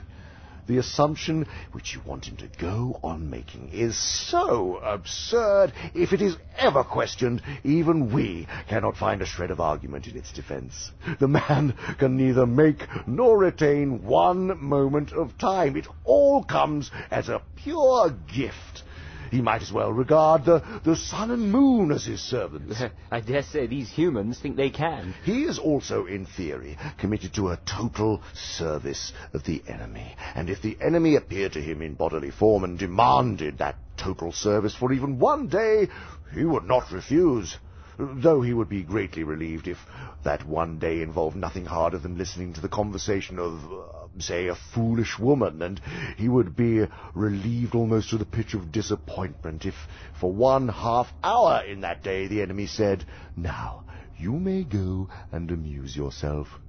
The 0.72 0.78
assumption 0.78 1.48
which 1.74 1.94
you 1.94 2.02
want 2.06 2.30
him 2.30 2.38
to 2.38 2.48
go 2.48 2.98
on 3.04 3.30
making 3.30 3.72
is 3.74 3.98
so 3.98 4.78
absurd, 4.78 5.74
if 5.94 6.14
it 6.14 6.22
is 6.22 6.38
ever 6.58 6.86
questioned, 6.86 7.42
even 7.66 8.14
we 8.14 8.48
cannot 8.70 8.96
find 8.96 9.22
a 9.22 9.26
shred 9.26 9.52
of 9.52 9.60
argument 9.60 10.08
in 10.08 10.16
its 10.16 10.32
defense. 10.32 10.94
The 11.20 11.28
man 11.28 11.74
can 12.00 12.16
neither 12.16 12.46
make 12.46 12.88
nor 13.06 13.38
retain 13.38 14.06
one 14.06 14.64
moment 14.64 15.12
of 15.12 15.38
time. 15.38 15.76
It 15.76 15.88
all 16.06 16.42
comes 16.42 16.90
as 17.12 17.28
a 17.28 17.42
pure 17.58 18.16
gift. 18.34 18.84
He 19.32 19.42
might 19.42 19.62
as 19.62 19.72
well 19.72 19.94
regard 19.94 20.44
the, 20.44 20.62
the 20.84 20.98
sun 20.98 21.32
and 21.32 21.52
moon 21.52 21.92
as 21.92 22.06
his 22.06 22.22
servants. 22.22 22.82
I 23.12 23.22
dare 23.22 23.44
say 23.44 23.66
these 23.66 23.90
humans 23.90 24.40
think 24.40 24.58
they 24.58 24.70
can. 24.70 25.16
He 25.24 25.44
is 25.44 25.58
also, 25.58 26.06
in 26.06 26.26
theory, 26.26 26.78
committed 26.98 27.34
to 27.36 27.50
a 27.50 27.60
total 27.66 28.22
service 28.34 29.14
of 29.34 29.46
the 29.46 29.64
enemy. 29.68 30.16
And 30.36 30.50
if 30.50 30.62
the 30.62 30.78
enemy 30.82 31.16
appeared 31.16 31.54
to 31.54 31.62
him 31.62 31.82
in 31.82 31.94
bodily 31.94 32.32
form 32.32 32.66
and 32.66 32.78
demanded 32.78 33.60
that 33.60 33.78
total 33.96 34.34
service 34.34 34.76
for 34.76 34.92
even 34.92 35.18
one 35.18 35.48
day, 35.48 35.88
he 36.34 36.44
would 36.44 36.66
not 36.66 36.92
refuse. 36.92 37.58
Though 38.04 38.42
he 38.42 38.52
would 38.52 38.68
be 38.68 38.82
greatly 38.82 39.24
relieved 39.24 39.68
if 39.68 39.86
that 40.24 40.44
one 40.44 40.80
day 40.80 41.04
involved 41.04 41.36
nothing 41.36 41.66
harder 41.66 42.00
than 42.00 42.18
listening 42.18 42.54
to 42.54 42.62
the 42.62 42.68
conversation 42.68 43.38
of, 43.38 43.72
uh, 43.72 44.08
say, 44.18 44.48
a 44.48 44.56
foolish 44.56 45.20
woman, 45.20 45.62
and 45.62 45.80
he 46.18 46.28
would 46.28 46.56
be 46.56 46.88
relieved 47.14 47.76
almost 47.76 48.10
to 48.10 48.18
the 48.18 48.26
pitch 48.26 48.56
of 48.56 48.72
disappointment 48.72 49.66
if, 49.66 49.76
for 50.20 50.34
one 50.34 50.68
half 50.68 51.14
hour 51.24 51.62
in 51.64 51.82
that 51.82 52.02
day, 52.02 52.26
the 52.26 52.42
enemy 52.42 52.66
said, 52.66 53.06
Now, 53.36 53.84
you 54.18 54.32
may 54.32 54.64
go 54.64 55.08
and 55.32 55.52
amuse 55.52 55.96
yourself. 55.96 56.60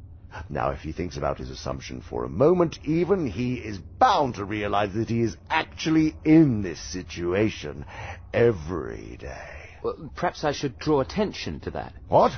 Now, 0.51 0.73
if 0.73 0.81
he 0.81 0.93
thinks 0.93 1.17
about 1.17 1.39
his 1.39 1.49
assumption 1.49 2.03
for 2.03 2.25
a 2.25 2.29
moment, 2.29 2.79
even 2.85 3.27
he 3.27 3.55
is 3.55 3.79
bound 3.99 4.35
to 4.35 4.45
realize 4.45 4.93
that 4.93 5.09
he 5.09 5.23
is 5.23 5.39
actually 5.49 6.15
in 6.25 6.61
this 6.61 6.81
situation 6.81 7.87
every 8.35 9.17
day. 9.17 9.62
Well, 9.83 10.11
perhaps 10.15 10.45
I 10.45 10.53
should 10.53 10.79
draw 10.79 11.01
attention 11.01 11.61
to 11.61 11.71
that. 11.73 11.93
What? 12.09 12.33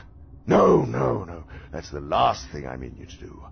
No, 0.46 0.82
no, 0.82 1.24
no. 1.24 1.44
That's 1.72 1.90
the 1.90 2.00
last 2.00 2.48
thing 2.50 2.66
I 2.66 2.76
mean 2.76 2.96
you 2.98 3.06
to 3.06 3.18
do. 3.18 3.42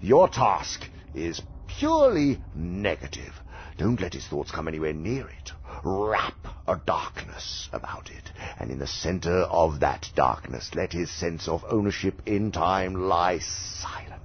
Your 0.00 0.28
task 0.28 0.88
is 1.14 1.40
purely 1.78 2.42
negative. 2.54 3.32
Don't 3.78 4.00
let 4.00 4.12
his 4.12 4.26
thoughts 4.26 4.50
come 4.50 4.68
anywhere 4.68 4.92
near 4.92 5.26
it. 5.28 5.52
Wrap 5.82 6.46
a 6.66 6.76
darkness 6.76 7.68
about 7.72 8.10
it, 8.10 8.30
and 8.58 8.70
in 8.70 8.78
the 8.78 8.86
center 8.86 9.40
of 9.42 9.80
that 9.80 10.10
darkness 10.14 10.70
let 10.74 10.92
his 10.92 11.10
sense 11.10 11.48
of 11.48 11.64
ownership 11.68 12.22
in 12.26 12.52
time 12.52 12.94
lie 12.94 13.38
silent, 13.38 14.22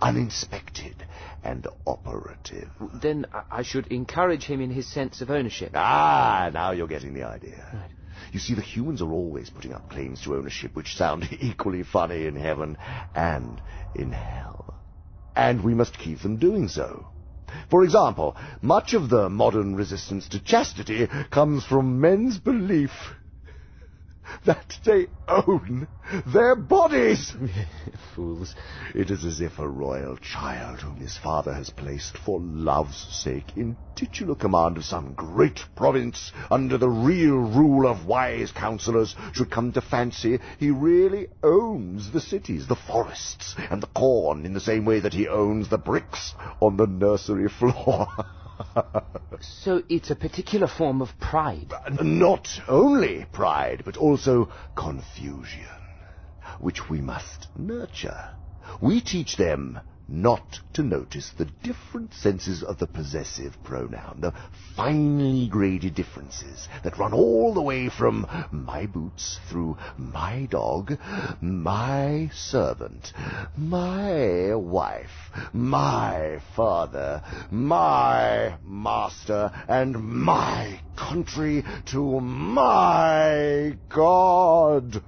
uninspected, 0.00 1.04
and 1.44 1.66
operative. 1.86 2.70
Then 2.94 3.26
I- 3.32 3.58
I 3.58 3.62
should 3.62 3.86
encourage 3.88 4.44
him 4.44 4.60
in 4.60 4.70
his 4.70 4.88
sense 4.88 5.20
of 5.20 5.30
ownership. 5.30 5.72
Ah, 5.74 6.50
now 6.52 6.70
you're 6.72 6.88
getting 6.88 7.14
the 7.14 7.24
idea. 7.24 7.88
You 8.32 8.38
see, 8.38 8.54
the 8.54 8.60
humans 8.60 9.02
are 9.02 9.12
always 9.12 9.50
putting 9.50 9.72
up 9.72 9.88
claims 9.88 10.22
to 10.22 10.36
ownership 10.36 10.74
which 10.74 10.96
sound 10.96 11.28
equally 11.40 11.82
funny 11.82 12.26
in 12.26 12.36
heaven 12.36 12.76
and 13.14 13.60
in 13.94 14.12
hell. 14.12 14.74
And 15.34 15.62
we 15.62 15.74
must 15.74 15.98
keep 15.98 16.20
them 16.20 16.36
doing 16.36 16.68
so. 16.68 17.06
For 17.70 17.84
example, 17.84 18.36
much 18.60 18.92
of 18.92 19.08
the 19.08 19.30
modern 19.30 19.74
resistance 19.74 20.28
to 20.28 20.40
chastity 20.40 21.08
comes 21.30 21.64
from 21.64 22.00
men's 22.00 22.38
belief 22.38 22.90
that 24.44 24.78
they 24.84 25.06
own 25.26 25.88
their 26.26 26.56
bodies. 26.56 27.34
Fools. 28.14 28.54
It 28.94 29.10
is 29.10 29.24
as 29.24 29.40
if 29.40 29.58
a 29.58 29.68
royal 29.68 30.16
child 30.16 30.80
whom 30.80 30.96
his 30.96 31.16
father 31.16 31.52
has 31.52 31.70
placed 31.70 32.16
for 32.16 32.40
love's 32.40 32.96
sake 32.96 33.56
in 33.56 33.76
titular 33.94 34.34
command 34.34 34.76
of 34.76 34.84
some 34.84 35.12
great 35.14 35.60
province 35.74 36.30
under 36.50 36.78
the 36.78 36.88
real 36.88 37.36
rule 37.36 37.86
of 37.86 38.06
wise 38.06 38.52
counselors 38.52 39.16
should 39.32 39.50
come 39.50 39.72
to 39.72 39.80
fancy 39.80 40.38
he 40.58 40.70
really 40.70 41.26
owns 41.42 42.12
the 42.12 42.20
cities, 42.20 42.68
the 42.68 42.76
forests, 42.76 43.56
and 43.70 43.82
the 43.82 43.88
corn 43.88 44.46
in 44.46 44.52
the 44.52 44.60
same 44.60 44.84
way 44.84 45.00
that 45.00 45.14
he 45.14 45.26
owns 45.26 45.68
the 45.68 45.78
bricks 45.78 46.34
on 46.60 46.76
the 46.76 46.86
nursery 46.86 47.48
floor. 47.48 48.06
So 49.40 49.82
it's 49.88 50.10
a 50.10 50.16
particular 50.16 50.66
form 50.66 51.00
of 51.02 51.18
pride. 51.18 51.72
Uh, 51.72 52.02
not 52.02 52.60
only 52.68 53.26
pride, 53.32 53.82
but 53.84 53.96
also 53.96 54.50
confusion, 54.74 55.66
which 56.58 56.88
we 56.88 57.00
must 57.00 57.48
nurture. 57.56 58.30
We 58.80 59.00
teach 59.00 59.36
them 59.36 59.80
not 60.08 60.58
to 60.72 60.82
notice 60.82 61.30
the 61.36 61.44
different 61.62 62.14
senses 62.14 62.62
of 62.62 62.78
the 62.78 62.86
possessive 62.86 63.62
pronoun, 63.62 64.16
the 64.20 64.32
finely 64.74 65.46
graded 65.48 65.94
differences 65.94 66.66
that 66.82 66.96
run 66.98 67.12
all 67.12 67.52
the 67.52 67.60
way 67.60 67.90
from 67.90 68.26
my 68.50 68.86
boots 68.86 69.38
through 69.48 69.76
my 69.98 70.46
dog, 70.50 70.96
my 71.42 72.30
servant, 72.32 73.12
my 73.56 74.54
wife, 74.54 75.30
my 75.52 76.40
father, 76.56 77.22
my 77.50 78.56
master, 78.64 79.52
and 79.68 80.02
my 80.02 80.80
country 80.96 81.62
to 81.84 82.20
my 82.20 83.76
God. 83.90 85.02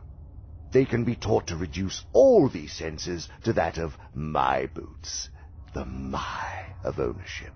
They 0.72 0.84
can 0.84 1.04
be 1.04 1.16
taught 1.16 1.48
to 1.48 1.56
reduce 1.56 2.04
all 2.12 2.48
these 2.48 2.72
senses 2.72 3.28
to 3.44 3.52
that 3.54 3.78
of 3.78 3.96
my 4.14 4.66
boots, 4.66 5.28
the 5.72 5.84
my 5.84 6.74
of 6.84 6.98
ownership. 7.00 7.52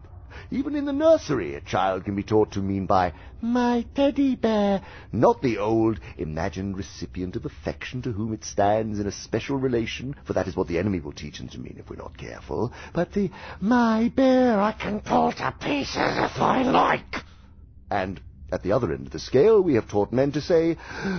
Even 0.50 0.74
in 0.74 0.84
the 0.84 0.92
nursery, 0.92 1.54
a 1.54 1.60
child 1.60 2.04
can 2.04 2.16
be 2.16 2.24
taught 2.24 2.50
to 2.52 2.60
mean 2.60 2.86
by 2.86 3.12
my 3.40 3.86
teddy 3.94 4.34
bear, 4.34 4.82
not 5.12 5.40
the 5.40 5.58
old 5.58 6.00
imagined 6.18 6.76
recipient 6.76 7.36
of 7.36 7.44
affection 7.44 8.02
to 8.02 8.10
whom 8.10 8.32
it 8.32 8.44
stands 8.44 8.98
in 8.98 9.06
a 9.06 9.12
special 9.12 9.56
relation, 9.58 10.16
for 10.24 10.32
that 10.32 10.48
is 10.48 10.56
what 10.56 10.66
the 10.66 10.78
enemy 10.78 10.98
will 10.98 11.12
teach 11.12 11.38
him 11.38 11.48
to 11.48 11.60
mean 11.60 11.76
if 11.78 11.88
we're 11.88 11.96
not 11.96 12.16
careful, 12.16 12.72
but 12.92 13.12
the 13.12 13.30
my 13.60 14.08
bear 14.16 14.60
I 14.60 14.72
can 14.72 15.00
pull 15.00 15.30
to 15.30 15.54
pieces 15.60 15.96
if 15.96 16.36
I 16.40 16.62
like. 16.62 17.24
And 17.90 18.20
at 18.54 18.62
the 18.62 18.72
other 18.72 18.92
end 18.92 19.06
of 19.06 19.12
the 19.12 19.18
scale, 19.18 19.60
we 19.60 19.74
have 19.74 19.88
taught 19.88 20.12
men 20.12 20.30
to 20.30 20.40
say, 20.40 20.76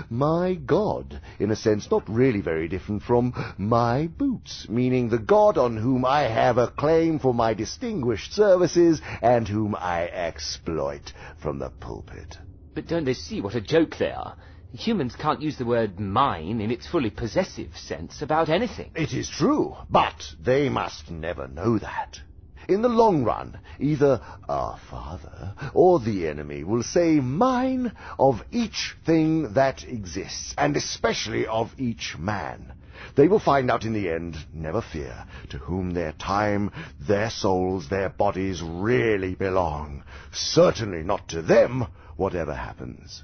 my 0.09 0.55
God, 0.55 1.19
in 1.37 1.51
a 1.51 1.55
sense 1.55 1.91
not 1.91 2.07
really 2.09 2.39
very 2.39 2.69
different 2.69 3.03
from 3.03 3.33
my 3.57 4.07
boots, 4.07 4.67
meaning 4.69 5.09
the 5.09 5.19
God 5.19 5.57
on 5.57 5.75
whom 5.75 6.05
I 6.05 6.21
have 6.21 6.57
a 6.57 6.69
claim 6.69 7.19
for 7.19 7.33
my 7.33 7.53
distinguished 7.53 8.33
services 8.33 9.01
and 9.21 9.47
whom 9.47 9.75
I 9.75 10.07
exploit 10.07 11.11
from 11.37 11.59
the 11.59 11.69
pulpit. 11.69 12.37
But 12.73 12.87
don't 12.87 13.05
they 13.05 13.13
see 13.13 13.41
what 13.41 13.55
a 13.55 13.61
joke 13.61 13.97
they 13.97 14.11
are? 14.11 14.37
Humans 14.71 15.15
can't 15.17 15.41
use 15.41 15.57
the 15.57 15.65
word 15.65 15.99
mine 15.99 16.61
in 16.61 16.71
its 16.71 16.87
fully 16.87 17.09
possessive 17.09 17.75
sense 17.75 18.21
about 18.21 18.49
anything. 18.49 18.91
It 18.95 19.13
is 19.13 19.29
true, 19.29 19.75
but 19.89 20.33
they 20.39 20.69
must 20.69 21.11
never 21.11 21.47
know 21.47 21.79
that. 21.79 22.19
In 22.67 22.81
the 22.81 22.89
long 22.89 23.23
run, 23.23 23.59
either 23.79 24.21
our 24.49 24.77
father 24.89 25.53
or 25.75 25.99
the 25.99 26.27
enemy 26.27 26.63
will 26.63 26.81
say 26.81 27.19
mine 27.19 27.91
of 28.17 28.43
each 28.51 28.95
thing 29.05 29.53
that 29.53 29.83
exists, 29.83 30.55
and 30.57 30.75
especially 30.75 31.45
of 31.45 31.75
each 31.77 32.17
man. 32.17 32.73
They 33.15 33.27
will 33.27 33.39
find 33.39 33.69
out 33.69 33.85
in 33.85 33.93
the 33.93 34.09
end, 34.09 34.37
never 34.51 34.81
fear, 34.81 35.25
to 35.49 35.59
whom 35.59 35.91
their 35.91 36.13
time, 36.13 36.71
their 36.99 37.29
souls, 37.29 37.89
their 37.89 38.09
bodies 38.09 38.63
really 38.63 39.35
belong. 39.35 40.03
Certainly 40.31 41.03
not 41.03 41.27
to 41.29 41.43
them, 41.43 41.85
whatever 42.15 42.55
happens. 42.55 43.23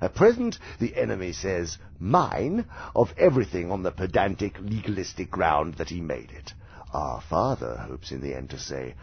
At 0.00 0.14
present, 0.14 0.58
the 0.78 0.94
enemy 0.96 1.32
says 1.32 1.78
mine 1.98 2.66
of 2.94 3.12
everything 3.18 3.72
on 3.72 3.82
the 3.82 3.90
pedantic, 3.90 4.56
legalistic 4.60 5.30
ground 5.30 5.74
that 5.74 5.88
he 5.88 6.00
made 6.00 6.30
it. 6.30 6.52
Our 6.92 7.20
Father 7.20 7.76
hopes 7.76 8.12
in 8.12 8.20
the 8.20 8.34
end 8.34 8.50
to 8.50 8.58
say 8.58 8.94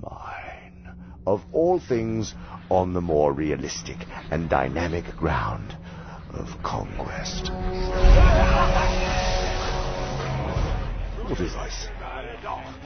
mine 0.00 0.94
of 1.26 1.42
all 1.52 1.80
things 1.80 2.34
on 2.70 2.94
the 2.94 3.00
more 3.00 3.32
realistic 3.32 3.96
and 4.30 4.48
dynamic 4.48 5.04
ground 5.16 5.76
of 6.32 6.48
conquest. 6.62 7.50
What 11.28 11.40
is 11.40 11.52
this? 11.52 11.88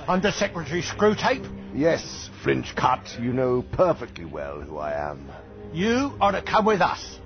Under 0.08 0.31
Secretary 0.31 0.83
Screwtape, 0.83 1.53
Yes, 1.74 2.31
Flinch 2.42 2.74
Cut, 2.76 3.19
you 3.21 3.33
know 3.33 3.62
perfectly 3.72 4.24
well 4.24 4.60
who 4.60 4.78
I 4.78 4.92
am. 5.10 5.28
you 5.72 6.12
are 6.21 6.33
to 6.33 6.40
come 6.42 6.65
with 6.65 6.81
us. 6.81 7.19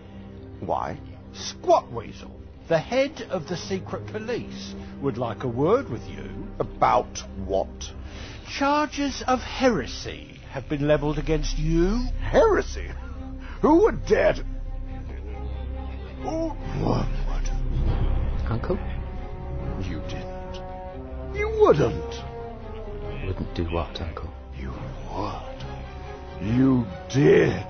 Why? 0.60 0.98
Squat 1.32 1.92
Weasel, 1.92 2.39
the 2.70 2.78
head 2.78 3.26
of 3.30 3.48
the 3.48 3.56
secret 3.56 4.06
police, 4.06 4.76
would 5.02 5.18
like 5.18 5.42
a 5.42 5.48
word 5.48 5.90
with 5.90 6.08
you. 6.08 6.30
About 6.60 7.18
what? 7.44 7.92
Charges 8.48 9.24
of 9.26 9.40
heresy 9.40 10.38
have 10.52 10.68
been 10.68 10.86
levelled 10.86 11.18
against 11.18 11.58
you. 11.58 11.98
Heresy? 12.20 12.88
Who 13.60 13.82
would 13.82 14.06
dare 14.06 14.34
to... 14.34 14.44
Oh, 16.22 16.56
Wormwood. 16.80 17.50
Uncle? 18.48 18.78
You 19.82 20.00
didn't. 20.02 20.62
You 21.34 21.48
wouldn't. 21.60 22.14
Wouldn't 23.26 23.52
do 23.56 23.64
what, 23.64 24.00
Uncle? 24.00 24.32
You 24.56 24.72
would. 25.10 25.64
You 26.40 26.86
did. 27.08 27.66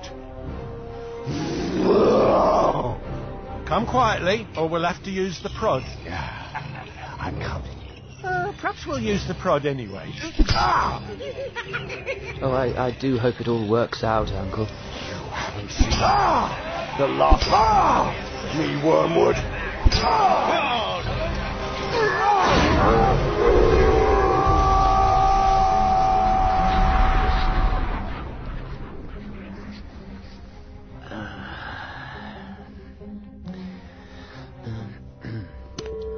Come 3.71 3.87
quietly, 3.87 4.45
or 4.57 4.67
we'll 4.67 4.83
have 4.83 5.01
to 5.05 5.09
use 5.09 5.39
the 5.41 5.49
prod. 5.57 5.83
Yeah, 6.03 7.15
I'm 7.17 7.39
coming. 7.39 7.71
Uh, 8.21 8.51
perhaps 8.59 8.85
we'll 8.85 8.99
use 8.99 9.25
the 9.29 9.33
prod 9.33 9.65
anyway. 9.65 10.11
Oh, 12.41 12.51
I, 12.51 12.87
I 12.87 12.91
do 12.99 13.17
hope 13.17 13.39
it 13.39 13.47
all 13.47 13.65
works 13.69 14.03
out, 14.03 14.27
Uncle. 14.33 14.65
You 14.65 14.73
haven't 15.31 15.71
Ah! 16.01 16.97
The 16.97 17.07
last... 17.07 17.45
Ah! 17.47 18.11
Me, 18.57 18.75
Wormwood. 18.85 19.37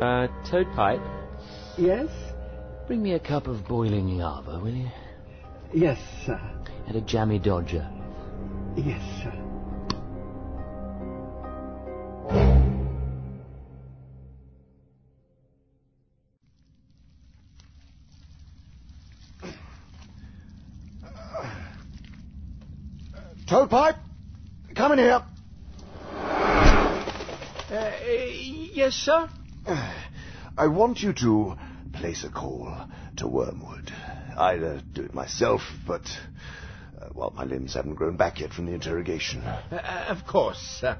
Uh, 0.03 0.27
Toadpipe, 0.43 0.99
Yes? 1.77 2.09
bring 2.87 3.01
me 3.01 3.13
a 3.13 3.19
cup 3.21 3.47
of 3.47 3.65
boiling 3.65 4.17
lava, 4.17 4.59
will 4.59 4.73
you? 4.75 4.89
Yes, 5.73 5.97
sir. 6.25 6.41
And 6.87 6.97
a 6.97 7.01
jammy 7.01 7.39
dodger. 7.39 7.87
Yes, 8.75 9.01
sir. 9.23 9.31
Toadpipe, 23.47 23.95
come 24.75 24.91
in 24.91 24.99
here. 24.99 25.23
Uh, 27.71 27.91
yes, 28.73 28.93
sir? 28.95 29.29
I 29.65 30.67
want 30.67 31.01
you 31.01 31.13
to 31.13 31.55
place 31.93 32.23
a 32.23 32.29
call 32.29 32.75
to 33.17 33.27
Wormwood. 33.27 33.91
I'd 34.37 34.63
uh, 34.63 34.79
do 34.93 35.03
it 35.03 35.13
myself, 35.13 35.61
but, 35.87 36.01
uh, 36.99 37.09
well, 37.13 37.31
my 37.35 37.43
limbs 37.43 37.75
haven't 37.75 37.95
grown 37.95 38.17
back 38.17 38.39
yet 38.39 38.51
from 38.51 38.65
the 38.65 38.73
interrogation. 38.73 39.41
Uh, 39.41 40.05
of 40.09 40.25
course, 40.25 40.57
sir. 40.57 40.97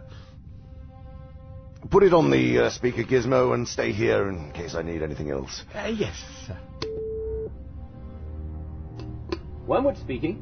Put 1.89 2.03
it 2.03 2.13
on 2.13 2.31
the 2.31 2.59
uh, 2.59 2.69
speaker 2.69 3.03
gizmo 3.03 3.53
and 3.53 3.67
stay 3.67 3.91
here 3.91 4.29
in 4.29 4.51
case 4.53 4.75
I 4.75 4.83
need 4.83 5.01
anything 5.01 5.31
else. 5.31 5.63
Uh, 5.73 5.87
yes, 5.87 6.15
sir. 6.47 6.57
Wormwood 9.67 9.97
speaking. 9.97 10.39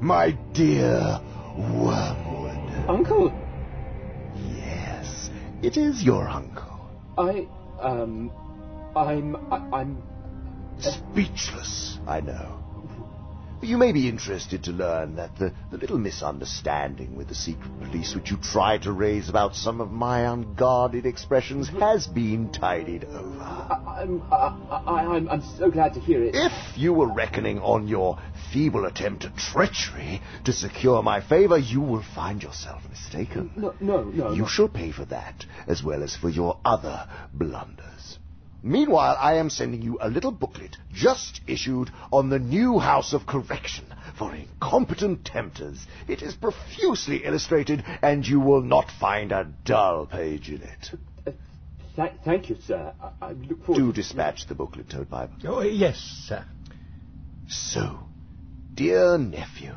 My 0.00 0.30
dear 0.52 1.20
Wormwood. 1.56 2.88
Uncle. 2.88 3.32
Yes, 4.34 5.30
it 5.62 5.76
is 5.76 6.02
your 6.02 6.28
uncle. 6.28 6.61
I, 7.18 7.46
um, 7.80 8.30
I'm, 8.96 9.36
I, 9.50 9.62
I'm... 9.72 10.02
Speechless, 10.80 11.98
I 12.06 12.20
know. 12.20 12.61
You 13.62 13.78
may 13.78 13.92
be 13.92 14.08
interested 14.08 14.64
to 14.64 14.72
learn 14.72 15.14
that 15.16 15.38
the, 15.38 15.52
the 15.70 15.78
little 15.78 15.96
misunderstanding 15.96 17.14
with 17.14 17.28
the 17.28 17.34
secret 17.36 17.70
police 17.80 18.12
which 18.12 18.28
you 18.28 18.36
tried 18.36 18.82
to 18.82 18.92
raise 18.92 19.28
about 19.28 19.54
some 19.54 19.80
of 19.80 19.92
my 19.92 20.22
unguarded 20.22 21.06
expressions 21.06 21.68
mm-hmm. 21.68 21.78
has 21.78 22.08
been 22.08 22.50
tidied 22.50 23.04
over. 23.04 23.40
I, 23.40 24.08
I, 24.32 25.14
I'm, 25.14 25.28
I'm 25.28 25.42
so 25.58 25.70
glad 25.70 25.94
to 25.94 26.00
hear 26.00 26.24
it. 26.24 26.34
If 26.34 26.76
you 26.76 26.92
were 26.92 27.06
reckoning 27.06 27.60
on 27.60 27.86
your 27.86 28.18
feeble 28.52 28.84
attempt 28.84 29.24
at 29.24 29.36
treachery 29.36 30.20
to 30.44 30.52
secure 30.52 31.00
my 31.00 31.20
favor, 31.20 31.56
you 31.56 31.80
will 31.80 32.04
find 32.16 32.42
yourself 32.42 32.82
mistaken. 32.90 33.52
No, 33.54 33.74
no, 33.80 34.02
no. 34.02 34.32
You 34.32 34.42
no. 34.42 34.48
shall 34.48 34.68
pay 34.68 34.90
for 34.90 35.04
that, 35.04 35.46
as 35.68 35.84
well 35.84 36.02
as 36.02 36.16
for 36.16 36.28
your 36.28 36.58
other 36.64 37.08
blunders. 37.32 38.18
Meanwhile, 38.62 39.16
I 39.20 39.34
am 39.34 39.50
sending 39.50 39.82
you 39.82 39.98
a 40.00 40.08
little 40.08 40.30
booklet 40.30 40.76
just 40.92 41.40
issued 41.48 41.90
on 42.12 42.28
the 42.28 42.38
new 42.38 42.78
House 42.78 43.12
of 43.12 43.26
Correction 43.26 43.84
for 44.16 44.32
incompetent 44.34 45.24
tempters. 45.24 45.84
It 46.06 46.22
is 46.22 46.36
profusely 46.36 47.24
illustrated, 47.24 47.82
and 48.02 48.26
you 48.26 48.38
will 48.38 48.62
not 48.62 48.88
find 48.90 49.32
a 49.32 49.52
dull 49.64 50.06
page 50.06 50.48
in 50.48 50.62
it. 50.62 50.90
Uh, 51.26 51.32
th- 51.96 52.12
thank 52.24 52.50
you, 52.50 52.56
sir. 52.64 52.92
I, 53.00 53.10
I 53.20 53.32
look 53.32 53.64
forward 53.64 53.80
Do 53.80 53.92
dispatch 53.92 54.46
the 54.46 54.54
booklet, 54.54 54.88
Toadpiper. 54.88 55.32
Oh, 55.44 55.62
yes, 55.62 55.98
sir. 56.26 56.44
So, 57.48 57.98
dear 58.76 59.18
nephew, 59.18 59.72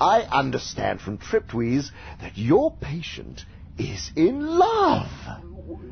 I 0.00 0.20
understand 0.22 1.00
from 1.00 1.18
Triptweeze 1.18 1.90
that 2.20 2.38
your 2.38 2.70
patient 2.76 3.44
is 3.78 4.10
in 4.16 4.44
love. 4.58 5.10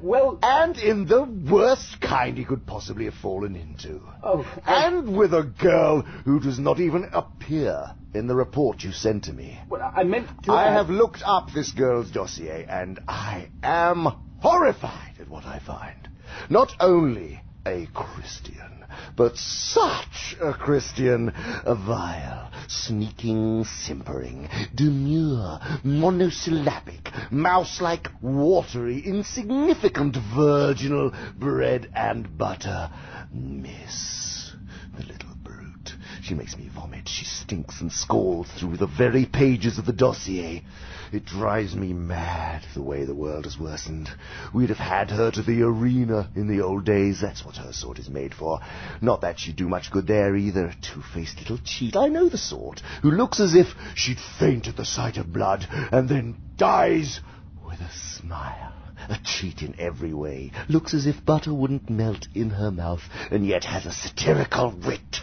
Well, 0.02 0.38
and 0.42 0.76
in 0.78 1.06
the 1.06 1.24
worst 1.24 2.01
kind 2.01 2.36
he 2.36 2.44
could 2.44 2.67
possibly 2.67 3.06
have 3.06 3.15
fallen 3.15 3.56
into. 3.56 4.01
Oh, 4.22 4.47
and 4.67 5.17
with 5.17 5.35
a 5.35 5.42
girl 5.42 6.02
who 6.02 6.40
does 6.40 6.58
not 6.58 6.81
even 6.81 7.08
appear 7.12 7.92
in 8.15 8.26
the 8.26 8.35
report 8.35 8.83
you 8.83 8.92
sent 8.92 9.24
to 9.24 9.33
me. 9.33 9.58
Well, 9.69 9.92
I 9.94 10.04
meant 10.04 10.28
to. 10.44 10.52
I 10.52 10.72
have 10.72 10.90
looked 10.90 11.22
up 11.24 11.51
this 11.52 11.72
girl's 11.72 12.10
dossier, 12.10 12.67
and 12.69 13.01
I 13.08 13.49
am 13.62 14.06
horrified 14.40 15.15
at 15.19 15.28
what 15.28 15.44
I 15.44 15.58
find. 15.58 16.08
Not 16.51 16.74
only 16.81 17.40
a 17.67 17.86
Christian, 17.92 18.76
but 19.17 19.37
such 19.37 20.37
a 20.41 20.53
Christian, 20.53 21.33
a 21.65 21.75
vile, 21.75 22.51
sneaking, 22.69 23.65
simpering, 23.65 24.49
demure, 24.75 25.59
monosyllabic, 25.83 27.11
mouse-like, 27.31 28.09
watery, 28.21 29.01
insignificant, 29.05 30.17
virginal 30.35 31.12
bread 31.39 31.91
and 31.95 32.37
butter 32.37 32.91
miss. 33.33 34.53
The 34.97 35.05
little 35.05 35.35
brute. 35.43 35.93
She 36.23 36.35
makes 36.35 36.57
me 36.57 36.69
vomit. 36.75 37.09
She 37.09 37.25
stinks 37.25 37.81
and 37.81 37.93
scalds 37.93 38.51
through 38.59 38.79
the 38.79 38.87
very 38.87 39.27
pages 39.27 39.79
of 39.79 39.87
the 39.87 39.93
dossier. 39.93 40.65
It 41.12 41.24
drives 41.24 41.74
me 41.74 41.92
mad 41.92 42.65
the 42.74 42.83
way 42.83 43.05
the 43.05 43.15
world 43.15 43.44
has 43.44 43.58
worsened. 43.58 44.10
We'd 44.53 44.71
have 44.71 44.78
had 44.78 45.10
her 45.10 45.31
to 45.31 45.42
the 45.42 45.62
arena 45.62 46.31
in 46.35 46.49
the 46.49 46.62
old 46.62 46.85
days. 46.85 47.21
That's 47.21 47.44
what 47.44 47.56
her 47.56 47.72
sort 47.72 47.99
is 47.99 48.08
made 48.08 48.35
for. 48.35 48.60
Not 49.01 49.21
that 49.21 49.39
she'd 49.39 49.56
do 49.56 49.69
much 49.69 49.90
good 49.90 50.06
there 50.06 50.35
either. 50.37 50.67
A 50.67 50.74
Two-faced 50.74 51.39
little 51.39 51.58
cheat. 51.65 51.97
I 51.97 52.08
know 52.08 52.28
the 52.28 52.39
sort. 52.39 52.83
Who 53.03 53.10
looks 53.10 53.40
as 53.40 53.55
if 53.55 53.69
she'd 53.94 54.19
faint 54.39 54.67
at 54.67 54.76
the 54.76 54.85
sight 54.85 55.17
of 55.17 55.33
blood 55.33 55.67
and 55.71 56.08
then 56.08 56.37
dies 56.56 57.21
with 57.65 57.81
a 57.81 57.92
smile. 57.92 58.72
A 59.08 59.19
cheat 59.22 59.62
in 59.62 59.78
every 59.78 60.12
way. 60.12 60.53
Looks 60.69 60.94
as 60.94 61.06
if 61.06 61.24
butter 61.24 61.53
wouldn't 61.53 61.90
melt 61.90 62.26
in 62.35 62.51
her 62.51 62.71
mouth, 62.71 63.03
and 63.31 63.47
yet 63.47 63.65
has 63.65 63.87
a 63.87 63.92
satirical 63.92 64.71
wit. 64.85 65.22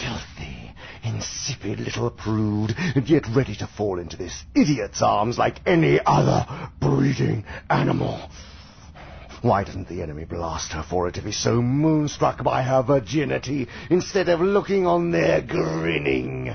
Filthy, 0.00 0.61
insipid 1.02 1.80
little 1.80 2.10
prude, 2.10 2.74
and 2.76 3.08
yet 3.08 3.24
ready 3.34 3.54
to 3.56 3.66
fall 3.66 3.98
into 3.98 4.16
this 4.16 4.44
idiot's 4.54 5.02
arms 5.02 5.38
like 5.38 5.60
any 5.66 6.00
other 6.04 6.46
breeding 6.80 7.44
animal. 7.68 8.30
Why 9.42 9.64
doesn't 9.64 9.88
the 9.88 10.02
enemy 10.02 10.24
blast 10.24 10.72
her 10.72 10.84
for 10.88 11.08
it 11.08 11.16
if 11.16 11.24
he's 11.24 11.36
so 11.36 11.60
moonstruck 11.60 12.44
by 12.44 12.62
her 12.62 12.82
virginity, 12.82 13.66
instead 13.90 14.28
of 14.28 14.40
looking 14.40 14.86
on 14.86 15.10
there 15.10 15.42
grinning? 15.42 16.54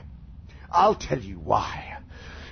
I'll 0.72 0.96
tell 0.96 1.20
you 1.20 1.36
why. 1.36 1.97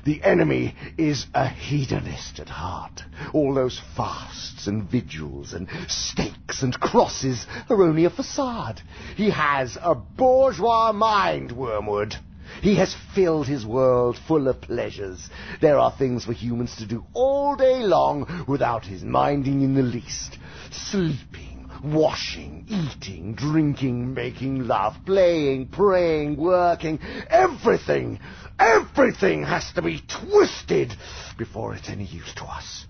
The 0.06 0.22
enemy 0.22 0.76
is 1.00 1.26
a 1.34 1.48
hedonist 1.48 2.40
at 2.40 2.48
heart. 2.48 3.02
All 3.34 3.56
those 3.56 3.82
fasts 3.98 4.68
and 4.68 4.84
vigils 4.84 5.54
and 5.54 5.68
stakes 5.88 6.62
and 6.62 6.80
crosses 6.80 7.48
are 7.72 7.82
only 7.82 8.06
a 8.06 8.12
facade. 8.12 8.82
He 9.16 9.32
has 9.32 9.80
a 9.82 9.96
bourgeois 9.96 10.92
mind, 10.92 11.52
Wormwood. 11.52 12.16
He 12.62 12.76
has 12.76 12.96
filled 13.16 13.48
his 13.48 13.66
world 13.66 14.20
full 14.28 14.48
of 14.48 14.62
pleasures. 14.62 15.28
There 15.60 15.80
are 15.80 15.92
things 15.98 16.26
for 16.26 16.34
humans 16.34 16.76
to 16.76 16.86
do 16.86 17.04
all 17.16 17.56
day 17.56 17.82
long 17.82 18.46
without 18.48 18.86
his 18.86 19.04
minding 19.04 19.64
in 19.64 19.74
the 19.74 19.82
least. 19.82 20.38
Sleeping, 20.72 21.68
washing, 21.84 22.66
eating, 22.68 23.34
drinking, 23.34 24.14
making 24.14 24.68
love, 24.68 24.96
playing, 25.06 25.68
praying, 25.70 26.38
working, 26.38 27.00
everything, 27.30 28.20
everything 28.60 29.44
has 29.44 29.72
to 29.74 29.82
be 29.82 30.02
twisted 30.08 30.94
before 31.38 31.76
it's 31.76 31.90
any 31.90 32.06
use 32.06 32.34
to 32.36 32.46
us. 32.46 32.86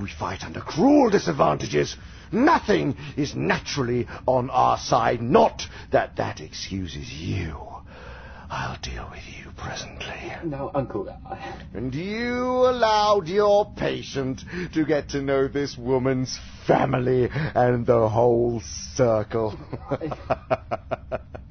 We 0.00 0.08
fight 0.08 0.44
under 0.44 0.60
cruel 0.60 1.10
disadvantages. 1.10 1.96
Nothing 2.32 2.96
is 3.16 3.34
naturally 3.34 4.06
on 4.26 4.50
our 4.50 4.78
side. 4.78 5.20
Not 5.20 5.62
that 5.90 6.16
that 6.16 6.40
excuses 6.40 7.12
you. 7.12 7.56
I'll 8.52 8.78
deal 8.82 9.08
with 9.10 9.22
you 9.28 9.52
presently. 9.56 10.32
Now, 10.44 10.72
Uncle, 10.74 11.08
I... 11.08 11.38
And 11.72 11.94
you 11.94 12.44
allowed 12.44 13.28
your 13.28 13.72
patient 13.76 14.42
to 14.74 14.84
get 14.84 15.10
to 15.10 15.22
know 15.22 15.46
this 15.46 15.78
woman's 15.78 16.36
family 16.66 17.28
and 17.30 17.86
the 17.86 18.08
whole 18.08 18.60
circle. 18.94 19.56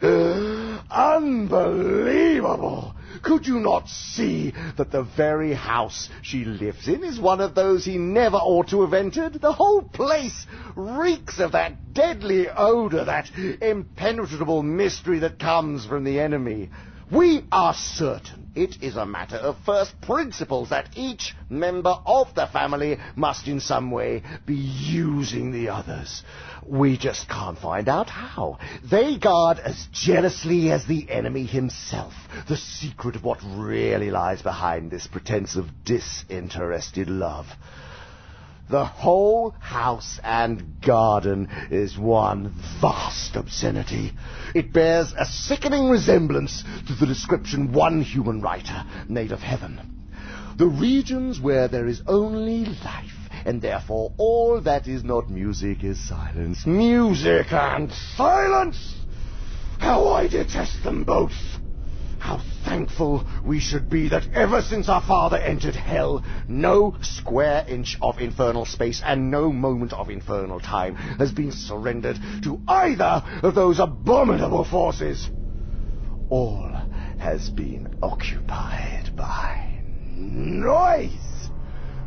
Unbelievable! 0.91 2.95
Could 3.21 3.45
you 3.45 3.59
not 3.59 3.89
see 3.89 4.53
that 4.77 4.91
the 4.91 5.03
very 5.03 5.53
house 5.53 6.09
she 6.21 6.45
lives 6.45 6.87
in 6.87 7.03
is 7.03 7.19
one 7.19 7.41
of 7.41 7.53
those 7.53 7.83
he 7.85 7.97
never 7.97 8.37
ought 8.37 8.69
to 8.69 8.81
have 8.81 8.93
entered? 8.93 9.33
The 9.33 9.51
whole 9.51 9.81
place 9.81 10.47
reeks 10.75 11.39
of 11.39 11.51
that 11.51 11.93
deadly 11.93 12.49
odor, 12.49 13.05
that 13.05 13.29
impenetrable 13.61 14.63
mystery 14.63 15.19
that 15.19 15.37
comes 15.37 15.85
from 15.85 16.05
the 16.05 16.19
enemy. 16.19 16.69
We 17.11 17.43
are 17.51 17.73
certain 17.73 18.39
it 18.55 18.77
is 18.81 18.97
a 18.97 19.05
matter 19.05 19.37
of 19.37 19.57
first 19.65 19.99
principles 20.01 20.69
that 20.69 20.89
each 20.95 21.35
member 21.49 21.95
of 22.05 22.33
the 22.35 22.47
family 22.47 22.97
must 23.15 23.47
in 23.47 23.59
some 23.59 23.89
way 23.89 24.21
be 24.45 24.55
using 24.55 25.51
the 25.51 25.69
others. 25.69 26.23
We 26.65 26.97
just 26.97 27.27
can't 27.29 27.57
find 27.57 27.87
out 27.89 28.09
how. 28.09 28.59
They 28.83 29.17
guard 29.17 29.59
as 29.59 29.87
jealously 29.91 30.71
as 30.71 30.85
the 30.85 31.09
enemy 31.09 31.45
himself 31.45 32.13
the 32.47 32.57
secret 32.57 33.15
of 33.15 33.23
what 33.23 33.39
really 33.43 34.11
lies 34.11 34.41
behind 34.41 34.91
this 34.91 35.07
pretense 35.07 35.55
of 35.55 35.83
disinterested 35.85 37.09
love. 37.09 37.47
The 38.69 38.85
whole 38.85 39.55
house 39.59 40.19
and 40.23 40.79
garden 40.79 41.47
is 41.71 41.97
one 41.97 42.53
vast 42.79 43.35
obscenity. 43.35 44.13
It 44.53 44.71
bears 44.71 45.11
a 45.17 45.25
sickening 45.25 45.89
resemblance 45.89 46.63
to 46.85 46.93
the 46.93 47.07
description 47.07 47.71
one 47.73 48.01
human 48.01 48.41
writer 48.41 48.85
made 49.07 49.31
of 49.31 49.39
heaven. 49.39 49.99
The 50.57 50.67
regions 50.67 51.39
where 51.39 51.67
there 51.67 51.87
is 51.87 52.03
only 52.05 52.65
life, 52.65 53.18
and 53.45 53.61
therefore 53.61 54.11
all 54.17 54.61
that 54.61 54.87
is 54.87 55.03
not 55.03 55.29
music 55.29 55.83
is 55.83 55.99
silence. 55.99 56.65
Music 56.65 57.51
and 57.51 57.91
silence! 57.91 58.95
How 59.79 60.09
I 60.09 60.27
detest 60.27 60.83
them 60.83 61.03
both! 61.03 61.59
How 62.19 62.41
thankful 62.65 63.25
we 63.45 63.59
should 63.59 63.89
be 63.89 64.09
that 64.09 64.27
ever 64.33 64.61
since 64.61 64.89
our 64.89 65.01
father 65.01 65.37
entered 65.37 65.75
hell, 65.75 66.23
no 66.49 66.95
square 67.01 67.63
inch 67.67 67.97
of 68.01 68.19
infernal 68.19 68.65
space 68.65 69.01
and 69.05 69.31
no 69.31 69.53
moment 69.53 69.93
of 69.93 70.09
infernal 70.09 70.59
time 70.59 70.95
has 70.95 71.31
been 71.31 71.53
surrendered 71.53 72.19
to 72.43 72.59
either 72.67 73.23
of 73.41 73.55
those 73.55 73.79
abominable 73.79 74.65
forces. 74.65 75.29
All 76.27 76.75
has 77.17 77.49
been 77.49 77.87
occupied 78.03 79.15
by 79.15 79.57
noise. 80.17 81.28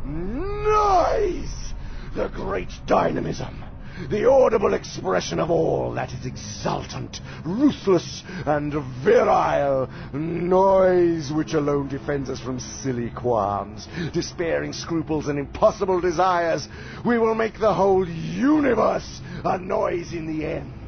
Noise! 0.03 1.73
The 2.15 2.29
great 2.29 2.71
dynamism 2.85 3.63
the 4.09 4.29
audible 4.29 4.73
expression 4.73 5.39
of 5.39 5.51
all 5.51 5.93
that 5.93 6.13
is 6.13 6.25
exultant, 6.25 7.21
ruthless, 7.45 8.23
and 8.45 8.73
virile, 9.03 9.89
noise 10.13 11.31
which 11.31 11.53
alone 11.53 11.87
defends 11.87 12.29
us 12.29 12.39
from 12.39 12.59
silly 12.59 13.11
qualms, 13.11 13.87
despairing 14.11 14.73
scruples, 14.73 15.27
and 15.27 15.37
impossible 15.37 16.01
desires. 16.01 16.67
We 17.05 17.19
will 17.19 17.35
make 17.35 17.59
the 17.59 17.73
whole 17.73 18.07
universe 18.07 19.21
a 19.45 19.57
noise 19.57 20.13
in 20.13 20.25
the 20.25 20.45
end. 20.45 20.82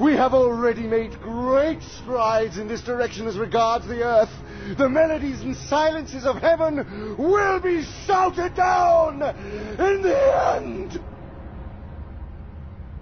We 0.00 0.12
have 0.12 0.34
already 0.34 0.86
made 0.86 1.20
great 1.20 1.82
strides 1.82 2.56
in 2.58 2.68
this 2.68 2.82
direction 2.82 3.26
as 3.26 3.36
regards 3.36 3.86
the 3.86 4.02
earth. 4.02 4.30
The 4.76 4.88
melodies 4.88 5.40
and 5.42 5.56
silences 5.56 6.24
of 6.24 6.36
heaven 6.36 7.16
will 7.16 7.60
be 7.60 7.82
shouted 8.06 8.54
down 8.54 9.22
in 9.22 10.02
the 10.02 10.56
end. 10.56 11.00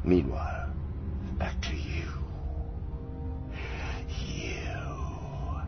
Meanwhile, 0.02 0.70
back 1.38 1.60
to 1.62 1.74
you. 1.74 2.08
You 4.24 5.60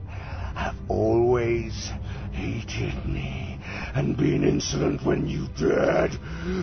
have 0.55 0.77
always 0.89 1.91
hated 2.33 3.07
me 3.07 3.58
and 3.95 4.17
being 4.17 4.43
insolent 4.43 5.05
when 5.05 5.27
you 5.27 5.47
dared, 5.59 6.13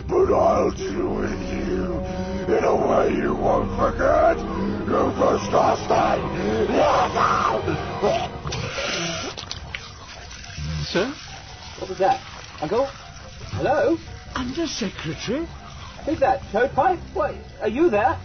but 0.08 0.32
I'll 0.32 0.70
deal 0.70 1.14
with 1.16 1.40
you 1.52 2.56
in 2.56 2.64
a 2.64 2.76
way 2.76 3.14
you 3.16 3.34
won't 3.34 3.70
forget. 3.76 4.38
You 4.38 5.12
disgusting! 5.36 6.22
Sir? 10.86 11.12
What 11.78 11.90
was 11.90 11.98
that? 11.98 12.20
Uncle? 12.60 12.86
Hello? 12.86 13.98
Undersecretary? 14.34 15.46
Who's 16.04 16.20
that? 16.20 16.40
Toadpipe? 16.52 17.00
What? 17.14 17.34
Are 17.60 17.68
you 17.68 17.90
there? 17.90 18.18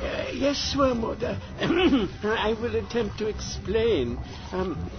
Uh, 0.00 0.26
yes, 0.32 0.74
Wormwood. 0.78 1.22
Uh, 2.26 2.28
I 2.28 2.54
will 2.60 2.74
attempt 2.76 3.18
to 3.18 3.28
explain. 3.28 4.18
Um, 4.52 4.90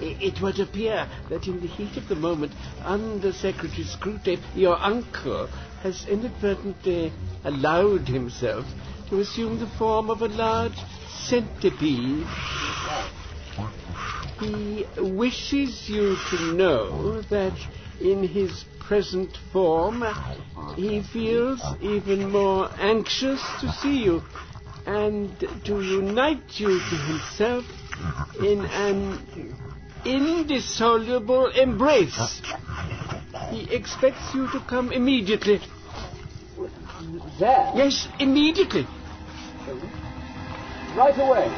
it, 0.00 0.40
would 0.40 0.60
appear 0.60 1.08
that 1.30 1.46
in 1.46 1.60
the 1.60 1.66
heat 1.66 1.96
of 1.96 2.08
the 2.08 2.14
moment, 2.14 2.52
Under 2.84 3.32
Secretary 3.32 3.84
Screwtape, 3.84 4.42
your 4.54 4.78
uncle, 4.82 5.48
has 5.82 6.06
inadvertently 6.06 7.12
allowed 7.44 8.08
himself 8.08 8.66
to 9.08 9.20
assume 9.20 9.58
the 9.58 9.66
form 9.78 10.10
of 10.10 10.22
a 10.22 10.28
large 10.28 10.76
centipede. 11.28 12.26
He 14.40 14.86
wishes 14.98 15.88
you 15.88 16.16
to 16.30 16.54
know 16.54 17.22
that 17.22 17.54
in 18.00 18.22
his 18.22 18.64
present 18.80 19.36
form, 19.52 20.04
he 20.76 21.02
feels 21.02 21.60
even 21.80 22.30
more 22.30 22.70
anxious 22.78 23.42
to 23.60 23.68
see 23.72 24.04
you 24.04 24.22
and 24.86 25.38
to 25.64 25.80
unite 25.82 26.58
you 26.58 26.78
to 26.78 26.96
himself 26.96 27.64
in 28.40 28.64
an 28.64 29.20
indissoluble 30.04 31.50
embrace. 31.50 32.40
He 33.50 33.74
expects 33.74 34.34
you 34.34 34.48
to 34.52 34.60
come 34.60 34.92
immediately. 34.92 35.60
There? 37.38 37.72
Yes, 37.74 38.08
immediately. 38.18 38.86
Right 40.96 41.18
away. 41.18 41.48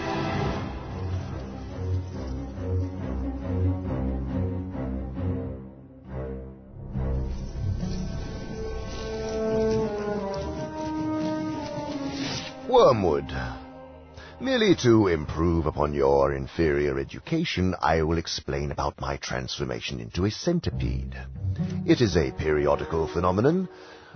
Wormwood. 12.68 13.59
Merely 14.40 14.74
to 14.76 15.08
improve 15.08 15.66
upon 15.66 15.92
your 15.92 16.32
inferior 16.32 16.98
education, 16.98 17.74
I 17.82 18.00
will 18.00 18.16
explain 18.16 18.70
about 18.70 18.98
my 18.98 19.18
transformation 19.18 20.00
into 20.00 20.24
a 20.24 20.30
centipede. 20.30 21.14
It 21.84 22.00
is 22.00 22.16
a 22.16 22.30
periodical 22.32 23.06
phenomenon. 23.06 23.68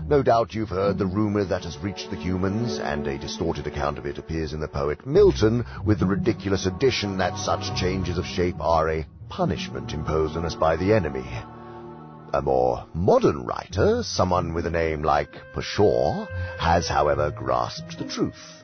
No 0.09 0.23
doubt 0.23 0.55
you've 0.55 0.71
heard 0.71 0.97
the 0.97 1.05
rumor 1.05 1.45
that 1.45 1.65
has 1.65 1.77
reached 1.77 2.09
the 2.11 2.17
humans, 2.17 2.79
and 2.79 3.07
a 3.07 3.19
distorted 3.19 3.67
account 3.67 3.99
of 3.99 4.07
it 4.07 4.17
appears 4.17 4.55
in 4.55 4.61
the 4.61 4.67
poet 4.67 5.07
Milton, 5.07 5.63
with 5.85 6.01
the 6.01 6.07
ridiculous 6.07 6.65
addition 6.65 7.19
that 7.19 7.37
such 7.37 7.79
changes 7.79 8.17
of 8.17 8.25
shape 8.25 8.59
are 8.61 8.89
a 8.89 9.07
punishment 9.29 9.93
imposed 9.93 10.39
on 10.39 10.47
us 10.47 10.55
by 10.55 10.75
the 10.75 10.95
enemy. 10.95 11.29
A 12.33 12.41
more 12.41 12.87
modern 12.95 13.45
writer, 13.45 14.03
someone 14.03 14.55
with 14.55 14.65
a 14.65 14.71
name 14.71 15.03
like 15.03 15.35
Pshaw, 15.55 16.27
has, 16.59 16.89
however, 16.89 17.31
grasped 17.31 17.99
the 17.99 18.07
truth. 18.07 18.64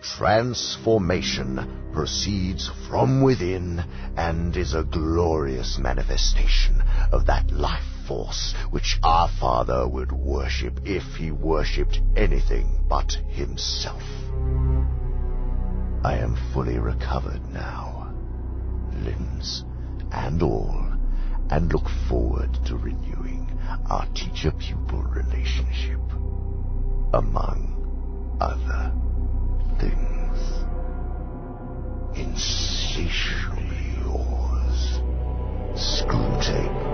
Transformation 0.00 1.90
proceeds 1.92 2.70
from 2.88 3.22
within 3.22 3.84
and 4.16 4.56
is 4.56 4.74
a 4.74 4.84
glorious 4.84 5.78
manifestation 5.78 6.82
of 7.12 7.26
that 7.26 7.50
life 7.50 7.82
force 8.06 8.54
which 8.70 8.98
our 9.02 9.28
Father 9.28 9.86
would 9.88 10.12
worship 10.12 10.80
if 10.84 11.02
he 11.16 11.30
worshipped 11.30 12.00
anything 12.16 12.84
but 12.88 13.12
himself. 13.28 14.02
I 16.04 16.16
am 16.18 16.36
fully 16.52 16.78
recovered 16.78 17.52
now, 17.52 18.14
limbs 18.92 19.64
and 20.12 20.42
all 20.42 20.86
and 21.50 21.72
look 21.72 21.88
forward 22.08 22.56
to 22.66 22.76
renewing 22.76 23.58
our 23.86 24.06
teacher-pupil 24.14 25.02
relationship, 25.02 26.00
among 27.12 28.36
other 28.40 28.92
things. 29.80 30.38
Insatiably 32.16 33.94
yours, 34.02 35.00
Screwtape. 35.74 36.88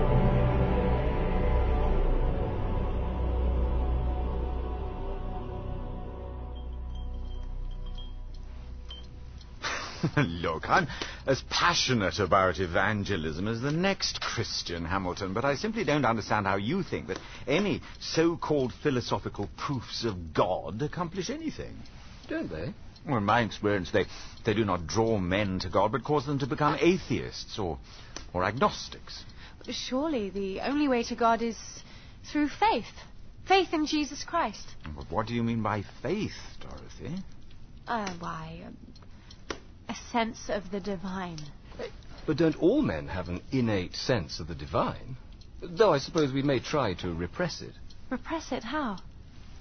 Look, 10.17 10.69
I'm 10.69 10.87
as 11.25 11.41
passionate 11.49 12.19
about 12.19 12.59
evangelism 12.59 13.47
as 13.47 13.61
the 13.61 13.71
next 13.71 14.21
Christian, 14.21 14.85
Hamilton, 14.85 15.33
but 15.33 15.45
I 15.45 15.55
simply 15.55 15.83
don't 15.83 16.05
understand 16.05 16.45
how 16.45 16.57
you 16.57 16.83
think 16.83 17.07
that 17.07 17.19
any 17.47 17.81
so-called 17.99 18.73
philosophical 18.83 19.49
proofs 19.57 20.03
of 20.05 20.33
God 20.33 20.81
accomplish 20.81 21.29
anything. 21.29 21.75
Don't 22.27 22.49
they? 22.49 22.73
Well, 23.05 23.17
in 23.17 23.25
my 23.25 23.41
experience, 23.41 23.91
they, 23.91 24.05
they 24.45 24.53
do 24.53 24.65
not 24.65 24.87
draw 24.87 25.17
men 25.19 25.59
to 25.59 25.69
God, 25.69 25.91
but 25.91 26.03
cause 26.03 26.25
them 26.25 26.39
to 26.39 26.47
become 26.47 26.77
atheists 26.79 27.59
or, 27.59 27.77
or 28.33 28.43
agnostics. 28.43 29.23
Surely 29.69 30.29
the 30.29 30.61
only 30.61 30.87
way 30.87 31.03
to 31.03 31.15
God 31.15 31.41
is 31.41 31.57
through 32.31 32.49
faith. 32.49 32.85
Faith 33.47 33.73
in 33.73 33.85
Jesus 33.85 34.23
Christ. 34.23 34.67
But 34.95 35.11
what 35.11 35.27
do 35.27 35.35
you 35.35 35.43
mean 35.43 35.61
by 35.61 35.83
faith, 36.01 36.33
Dorothy? 36.59 37.15
Uh, 37.87 38.11
why, 38.19 38.61
um, 38.65 38.77
a 39.87 39.95
sense 40.11 40.49
of 40.49 40.71
the 40.71 40.79
divine. 40.79 41.39
But 42.25 42.37
don't 42.37 42.59
all 42.61 42.81
men 42.81 43.07
have 43.07 43.29
an 43.29 43.41
innate 43.51 43.95
sense 43.95 44.39
of 44.39 44.47
the 44.47 44.55
divine? 44.55 45.17
Though 45.61 45.93
I 45.93 45.99
suppose 45.99 46.33
we 46.33 46.41
may 46.41 46.59
try 46.59 46.95
to 46.95 47.13
repress 47.13 47.61
it. 47.61 47.73
Repress 48.09 48.51
it 48.51 48.63
how? 48.63 48.97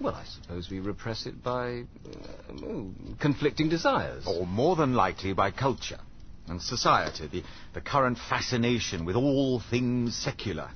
Well, 0.00 0.14
I 0.14 0.24
suppose 0.24 0.70
we 0.70 0.80
repress 0.80 1.26
it 1.26 1.42
by 1.42 1.84
uh, 2.06 2.82
conflicting 3.20 3.68
desires. 3.68 4.24
Or 4.26 4.46
more 4.46 4.76
than 4.76 4.94
likely 4.94 5.32
by 5.32 5.50
culture 5.50 6.00
and 6.48 6.60
society, 6.60 7.26
the, 7.28 7.42
the 7.72 7.80
current 7.80 8.18
fascination 8.18 9.04
with 9.04 9.16
all 9.16 9.60
things 9.60 10.16
secular. 10.16 10.70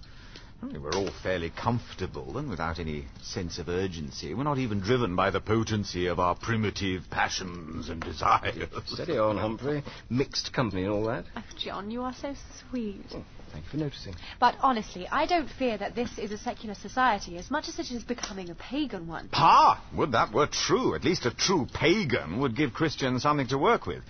Only 0.60 0.80
we're 0.80 0.94
all 0.94 1.10
fairly 1.22 1.50
comfortable 1.50 2.36
and 2.36 2.50
without 2.50 2.80
any 2.80 3.04
sense 3.22 3.58
of 3.58 3.68
urgency. 3.68 4.34
We're 4.34 4.42
not 4.42 4.58
even 4.58 4.80
driven 4.80 5.14
by 5.14 5.30
the 5.30 5.40
potency 5.40 6.06
of 6.06 6.18
our 6.18 6.34
primitive 6.34 7.04
passions 7.10 7.88
and 7.88 8.00
desires. 8.00 8.66
Steady 8.86 9.18
on, 9.18 9.36
Humphrey. 9.36 9.84
Mixed 10.10 10.52
company 10.52 10.82
and 10.82 10.90
all 10.92 11.04
that. 11.04 11.26
Oh, 11.36 11.42
John, 11.56 11.92
you 11.92 12.02
are 12.02 12.12
so 12.14 12.34
sweet. 12.70 13.04
Oh, 13.14 13.24
thank 13.52 13.64
you 13.64 13.70
for 13.70 13.76
noticing. 13.76 14.14
But 14.38 14.56
honestly, 14.60 15.08
I 15.08 15.26
don't 15.26 15.48
fear 15.48 15.76
that 15.78 15.94
this 15.94 16.18
is 16.18 16.32
a 16.32 16.38
secular 16.38 16.74
society 16.74 17.36
as 17.38 17.50
much 17.50 17.68
as 17.68 17.78
it 17.78 17.90
is 17.90 18.04
becoming 18.04 18.50
a 18.50 18.54
pagan 18.54 19.06
one. 19.06 19.28
Ha! 19.32 19.82
Would 19.94 20.12
that 20.12 20.32
were 20.32 20.46
true. 20.46 20.94
At 20.94 21.04
least 21.04 21.26
a 21.26 21.34
true 21.34 21.66
pagan 21.72 22.40
would 22.40 22.56
give 22.56 22.72
Christians 22.72 23.22
something 23.22 23.48
to 23.48 23.58
work 23.58 23.86
with. 23.86 24.02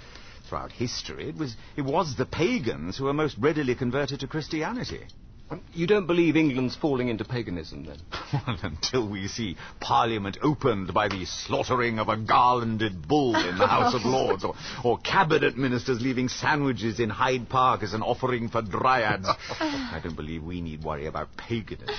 Throughout 0.49 0.73
history, 0.73 1.29
it 1.29 1.37
was, 1.37 1.55
it 1.77 1.83
was 1.83 2.17
the 2.17 2.25
pagans 2.25 2.97
who 2.97 3.05
were 3.05 3.13
most 3.13 3.37
readily 3.39 3.75
converted 3.75 4.21
to 4.21 4.27
Christianity. 4.27 5.07
Um, 5.51 5.63
you 5.73 5.87
don't 5.87 6.07
believe 6.07 6.37
England's 6.37 6.77
falling 6.77 7.09
into 7.09 7.25
paganism, 7.25 7.87
then? 7.87 7.99
Well, 8.31 8.59
until 8.63 9.09
we 9.09 9.27
see 9.29 9.57
Parliament 9.81 10.37
opened 10.43 10.93
by 10.93 11.09
the 11.09 11.25
slaughtering 11.25 11.99
of 11.99 12.11
a 12.11 12.17
garlanded 12.19 13.09
bull 13.09 13.35
in 13.37 13.57
the 13.57 13.67
House 13.67 13.95
of 13.95 14.03
Lords, 14.05 14.45
or, 14.45 14.55
or 14.85 14.99
cabinet 14.99 15.57
ministers 15.57 16.03
leaving 16.03 16.29
sandwiches 16.29 17.01
in 17.01 17.09
Hyde 17.09 17.49
Park 17.49 17.83
as 17.83 17.95
an 17.95 18.03
offering 18.03 18.51
for 18.51 18.61
dryads, 18.61 19.27
I 19.61 19.99
don't 20.03 20.15
believe 20.17 20.43
we 20.43 20.61
need 20.61 20.85
worry 20.85 21.07
about 21.07 21.35
paganism. 21.39 21.95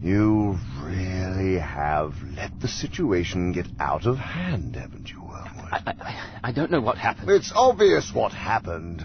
You 0.00 0.58
really 0.82 1.58
have 1.58 2.14
let 2.36 2.60
the 2.60 2.68
situation 2.68 3.52
get 3.52 3.66
out 3.80 4.06
of 4.06 4.18
hand, 4.18 4.76
haven't 4.76 5.08
you, 5.08 5.20
Wormwood? 5.22 5.72
I, 5.72 5.82
I, 5.86 6.40
I 6.44 6.52
don't 6.52 6.70
know 6.70 6.80
what 6.80 6.98
happened. 6.98 7.30
It's 7.30 7.50
obvious 7.54 8.12
what 8.14 8.30
happened. 8.30 9.04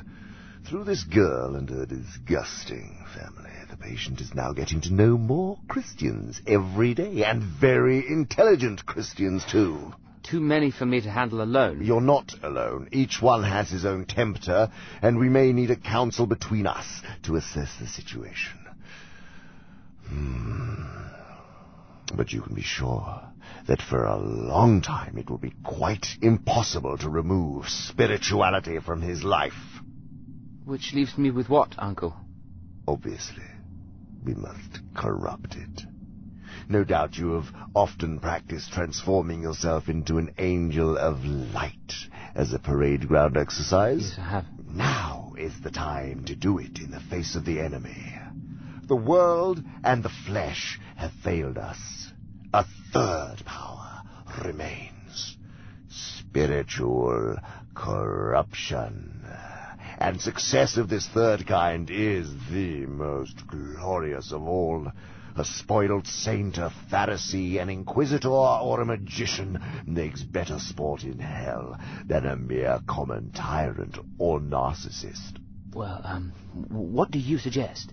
Through 0.69 0.84
this 0.84 1.03
girl 1.03 1.56
and 1.56 1.68
her 1.68 1.88
disgusting 1.88 3.03
family, 3.16 3.50
the 3.72 3.78
patient 3.78 4.22
is 4.22 4.35
now 4.35 4.53
getting 4.53 4.82
to 4.82 4.94
know 4.94 5.18
more 5.18 5.58
Christians 5.68 6.40
every 6.46 6.94
day, 6.94 7.24
and 7.24 7.42
very 7.42 8.08
intelligent 8.08 8.85
Christians, 8.85 9.44
too. 9.46 9.92
Too 10.22 10.40
many 10.40 10.69
for 10.69 10.85
me 10.85 11.02
to 11.02 11.10
handle 11.10 11.42
alone. 11.42 11.84
You're 11.84 12.02
not 12.02 12.35
alone. 12.44 12.88
Each 12.92 13.19
one 13.19 13.42
has 13.42 13.72
his 13.72 13.84
own 13.84 14.06
tempter, 14.06 14.69
and 15.02 15.18
we 15.18 15.28
may 15.28 15.53
need 15.53 15.72
a 15.72 15.76
council 15.76 16.28
between 16.28 16.68
us 16.68 17.02
to 17.24 17.35
assess 17.35 17.72
the 17.80 17.88
situation. 17.88 18.60
Hmm. 20.08 20.84
But 22.16 22.32
you 22.32 22.44
can 22.44 22.53
be 22.53 22.62
sure 22.62 23.24
that 23.68 23.82
for 23.82 24.06
a 24.06 24.18
long 24.18 24.82
time 24.84 25.18
it 25.18 25.32
will 25.32 25.40
be 25.40 25.53
quite 25.64 26.06
impossible 26.22 26.96
to 27.00 27.10
remove 27.10 27.68
spirituality 27.69 28.78
from 28.78 29.02
his 29.02 29.24
life. 29.24 29.53
Which 30.69 30.94
leaves 30.94 31.18
me 31.18 31.32
with 31.32 31.50
what, 31.50 31.74
Uncle? 31.80 32.16
Obviously, 32.88 33.50
we 34.24 34.35
must 34.35 34.82
corrupt 34.96 35.56
it. 35.56 35.82
No 36.69 36.84
doubt 36.84 37.18
you 37.18 37.32
have 37.32 37.52
often 37.74 38.19
practiced 38.19 38.72
transforming 38.72 39.42
yourself 39.42 39.90
into 39.90 40.19
an 40.19 40.30
angel 40.38 40.96
of 40.96 41.26
light 41.26 41.94
as 42.35 42.53
a 42.53 42.60
parade 42.60 43.08
ground 43.08 43.35
exercise. 43.35 44.10
Yes, 44.12 44.19
I 44.19 44.30
have. 44.30 44.46
Now 44.68 45.34
is 45.40 45.60
the 45.60 45.72
time 45.72 46.26
to 46.26 46.35
do 46.35 46.60
it 46.60 46.78
in 46.78 46.92
the 46.92 47.00
face 47.00 47.35
of 47.35 47.46
the 47.46 47.60
enemy. 47.60 48.14
The 48.84 48.96
world 48.96 49.64
and 49.84 50.03
the 50.03 50.14
flesh 50.28 50.80
have 50.98 51.14
failed 51.24 51.58
us. 51.58 52.12
A 52.53 52.64
third 52.94 53.38
power 53.44 54.03
remains. 54.46 55.35
Spiritual 55.90 57.38
corruption. 57.74 59.26
And 60.01 60.22
success 60.22 60.78
of 60.78 60.88
this 60.88 61.10
third 61.10 61.46
kind 61.46 61.90
is 61.92 62.33
the 62.49 62.85
most 62.85 63.46
glorious 63.48 64.32
of 64.32 64.44
all. 64.44 64.90
A 65.35 65.44
spoiled 65.44 66.08
saint, 66.08 66.58
a 66.58 66.72
Pharisee, 66.90 67.62
an 67.62 67.69
inquisitor, 67.69 68.30
or 68.30 68.80
a 68.80 68.85
magician 68.85 69.62
makes 69.85 70.24
better 70.24 70.58
sport 70.58 71.03
in 71.03 71.19
hell 71.19 71.78
than 72.06 72.26
a 72.26 72.38
mere 72.38 72.80
common 72.88 73.32
tyrant 73.32 73.98
or 74.17 74.40
narcissist. 74.40 75.38
Well, 75.74 75.99
um, 76.06 76.32
what 76.69 77.12
do 77.12 77.19
you 77.19 77.38
suggest? 77.38 77.92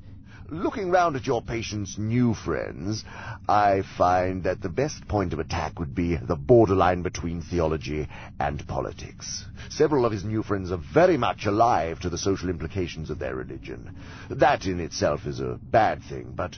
Looking 0.49 0.91
round 0.91 1.17
at 1.17 1.27
your 1.27 1.43
patient's 1.43 1.99
new 1.99 2.33
friends, 2.33 3.05
I 3.49 3.83
find 3.99 4.45
that 4.45 4.63
the 4.63 4.69
best 4.69 5.09
point 5.09 5.33
of 5.33 5.41
attack 5.41 5.81
would 5.81 5.93
be 5.93 6.17
the 6.17 6.37
borderline 6.37 7.03
between 7.03 7.43
theology 7.43 8.07
and 8.39 8.65
politics. 8.69 9.45
Several 9.71 10.05
of 10.05 10.13
his 10.13 10.25
new 10.25 10.45
friends 10.45 10.71
are 10.71 10.81
very 10.95 11.17
much 11.17 11.47
alive 11.47 11.99
to 12.01 12.11
the 12.11 12.19
social 12.19 12.49
implications 12.49 13.11
of 13.11 13.19
their 13.19 13.35
religion. 13.35 13.97
That 14.31 14.67
in 14.67 14.79
itself 14.79 15.27
is 15.27 15.41
a 15.41 15.59
bad 15.61 16.03
thing, 16.09 16.33
but 16.37 16.57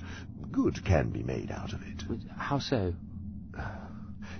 good 0.53 0.85
can 0.85 1.08
be 1.08 1.22
made 1.22 1.51
out 1.51 1.72
of 1.72 1.81
it. 1.81 2.04
How 2.37 2.58
so? 2.58 2.92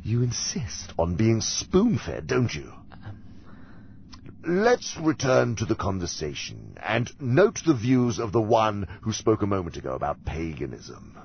You 0.03 0.23
insist 0.23 0.93
on 0.99 1.17
being 1.17 1.41
spoon-fed, 1.41 2.27
don't 2.27 2.55
you? 2.55 2.73
Let's 4.49 4.97
return 4.97 5.57
to 5.57 5.67
the 5.67 5.75
conversation 5.75 6.79
and 6.83 7.13
note 7.21 7.61
the 7.67 7.75
views 7.75 8.19
of 8.19 8.33
the 8.33 8.41
one 8.41 8.89
who 9.03 9.13
spoke 9.13 9.43
a 9.43 9.47
moment 9.47 9.77
ago 9.77 9.93
about 9.93 10.25
paganism. 10.25 11.19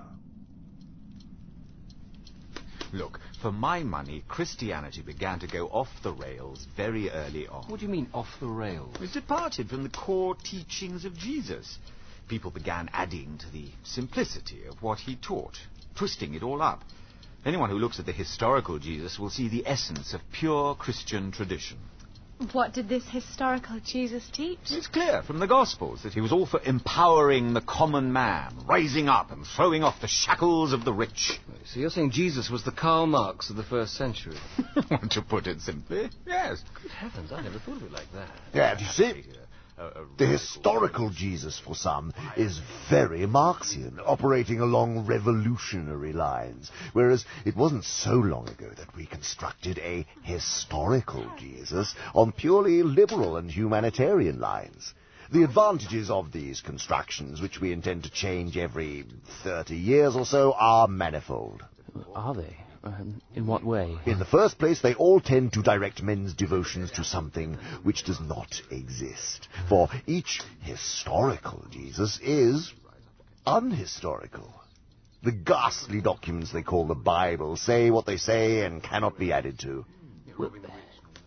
Look, 2.91 3.21
for 3.41 3.53
my 3.53 3.81
money, 3.81 4.25
Christianity 4.27 5.03
began 5.03 5.39
to 5.39 5.47
go 5.47 5.67
off 5.67 5.87
the 6.03 6.11
rails 6.11 6.67
very 6.75 7.09
early 7.09 7.47
on. 7.47 7.63
What 7.69 7.79
do 7.79 7.85
you 7.85 7.91
mean, 7.93 8.09
off 8.13 8.27
the 8.41 8.47
rails? 8.47 8.93
It 8.99 9.13
departed 9.13 9.69
from 9.69 9.83
the 9.83 9.89
core 9.89 10.35
teachings 10.35 11.05
of 11.05 11.17
Jesus. 11.17 11.77
People 12.27 12.51
began 12.51 12.89
adding 12.91 13.37
to 13.37 13.49
the 13.53 13.69
simplicity 13.83 14.65
of 14.65 14.81
what 14.81 14.99
he 14.99 15.15
taught, 15.15 15.57
twisting 15.95 16.33
it 16.33 16.43
all 16.43 16.61
up. 16.61 16.83
Anyone 17.45 17.69
who 17.69 17.79
looks 17.79 17.99
at 17.99 18.05
the 18.05 18.11
historical 18.11 18.79
Jesus 18.79 19.17
will 19.17 19.29
see 19.29 19.47
the 19.47 19.65
essence 19.65 20.13
of 20.13 20.19
pure 20.33 20.75
Christian 20.75 21.31
tradition. 21.31 21.77
What 22.51 22.73
did 22.73 22.89
this 22.89 23.07
historical 23.09 23.79
Jesus 23.85 24.27
teach? 24.33 24.59
It's 24.69 24.87
clear 24.87 25.21
from 25.21 25.39
the 25.39 25.47
Gospels 25.47 26.03
that 26.03 26.13
he 26.13 26.21
was 26.21 26.31
all 26.31 26.45
for 26.45 26.59
empowering 26.61 27.53
the 27.53 27.61
common 27.61 28.11
man, 28.11 28.55
rising 28.67 29.07
up 29.07 29.31
and 29.31 29.45
throwing 29.45 29.83
off 29.83 30.01
the 30.01 30.07
shackles 30.07 30.73
of 30.73 30.83
the 30.83 30.91
rich. 30.91 31.39
So 31.65 31.79
you're 31.79 31.89
saying 31.89 32.11
Jesus 32.11 32.49
was 32.49 32.63
the 32.63 32.71
Karl 32.71 33.05
Marx 33.05 33.49
of 33.49 33.55
the 33.55 33.63
first 33.63 33.93
century? 33.93 34.37
to 35.11 35.21
put 35.21 35.47
it 35.47 35.61
simply, 35.61 36.09
yes. 36.27 36.63
Good 36.81 36.91
heavens, 36.91 37.31
I 37.31 37.41
never 37.41 37.59
thought 37.59 37.77
of 37.77 37.83
it 37.83 37.91
like 37.91 38.11
that. 38.13 38.29
Yeah, 38.53 38.75
do 38.75 38.83
you 38.83 38.89
see? 38.91 39.23
The 40.17 40.27
historical 40.27 41.09
Jesus, 41.09 41.59
for 41.59 41.75
some, 41.75 42.13
is 42.37 42.59
very 42.89 43.25
Marxian, 43.25 43.99
operating 44.05 44.59
along 44.59 45.05
revolutionary 45.05 46.13
lines, 46.13 46.69
whereas 46.93 47.25
it 47.45 47.55
wasn't 47.55 47.83
so 47.83 48.13
long 48.13 48.47
ago 48.47 48.69
that 48.77 48.95
we 48.95 49.05
constructed 49.05 49.79
a 49.79 50.05
historical 50.21 51.25
Jesus 51.39 51.95
on 52.13 52.31
purely 52.31 52.83
liberal 52.83 53.37
and 53.37 53.49
humanitarian 53.49 54.39
lines. 54.39 54.93
The 55.31 55.43
advantages 55.43 56.11
of 56.11 56.31
these 56.31 56.61
constructions, 56.61 57.41
which 57.41 57.59
we 57.59 57.71
intend 57.71 58.03
to 58.03 58.11
change 58.11 58.57
every 58.57 59.05
30 59.43 59.75
years 59.75 60.15
or 60.15 60.25
so, 60.25 60.53
are 60.53 60.87
manifold. 60.87 61.63
Are 62.13 62.35
they? 62.35 62.57
Um, 62.83 63.21
in 63.33 63.47
what 63.47 63.63
way? 63.63 63.97
In 64.05 64.19
the 64.19 64.25
first 64.25 64.57
place, 64.59 64.81
they 64.81 64.93
all 64.93 65.21
tend 65.21 65.53
to 65.53 65.61
direct 65.61 66.03
men's 66.03 66.33
devotions 66.33 66.91
to 66.91 67.05
something 67.05 67.57
which 67.83 68.03
does 68.03 68.19
not 68.19 68.61
exist. 68.69 69.47
For 69.69 69.89
each 70.05 70.41
historical 70.61 71.65
Jesus 71.71 72.19
is 72.21 72.73
unhistorical. 73.47 74.51
The 75.23 75.31
ghastly 75.31 76.01
documents 76.01 76.51
they 76.51 76.63
call 76.63 76.85
the 76.85 76.95
Bible 76.95 77.55
say 77.55 77.89
what 77.89 78.05
they 78.05 78.17
say 78.17 78.65
and 78.65 78.83
cannot 78.83 79.17
be 79.17 79.31
added 79.31 79.59
to. 79.59 79.85
Well, 80.37 80.51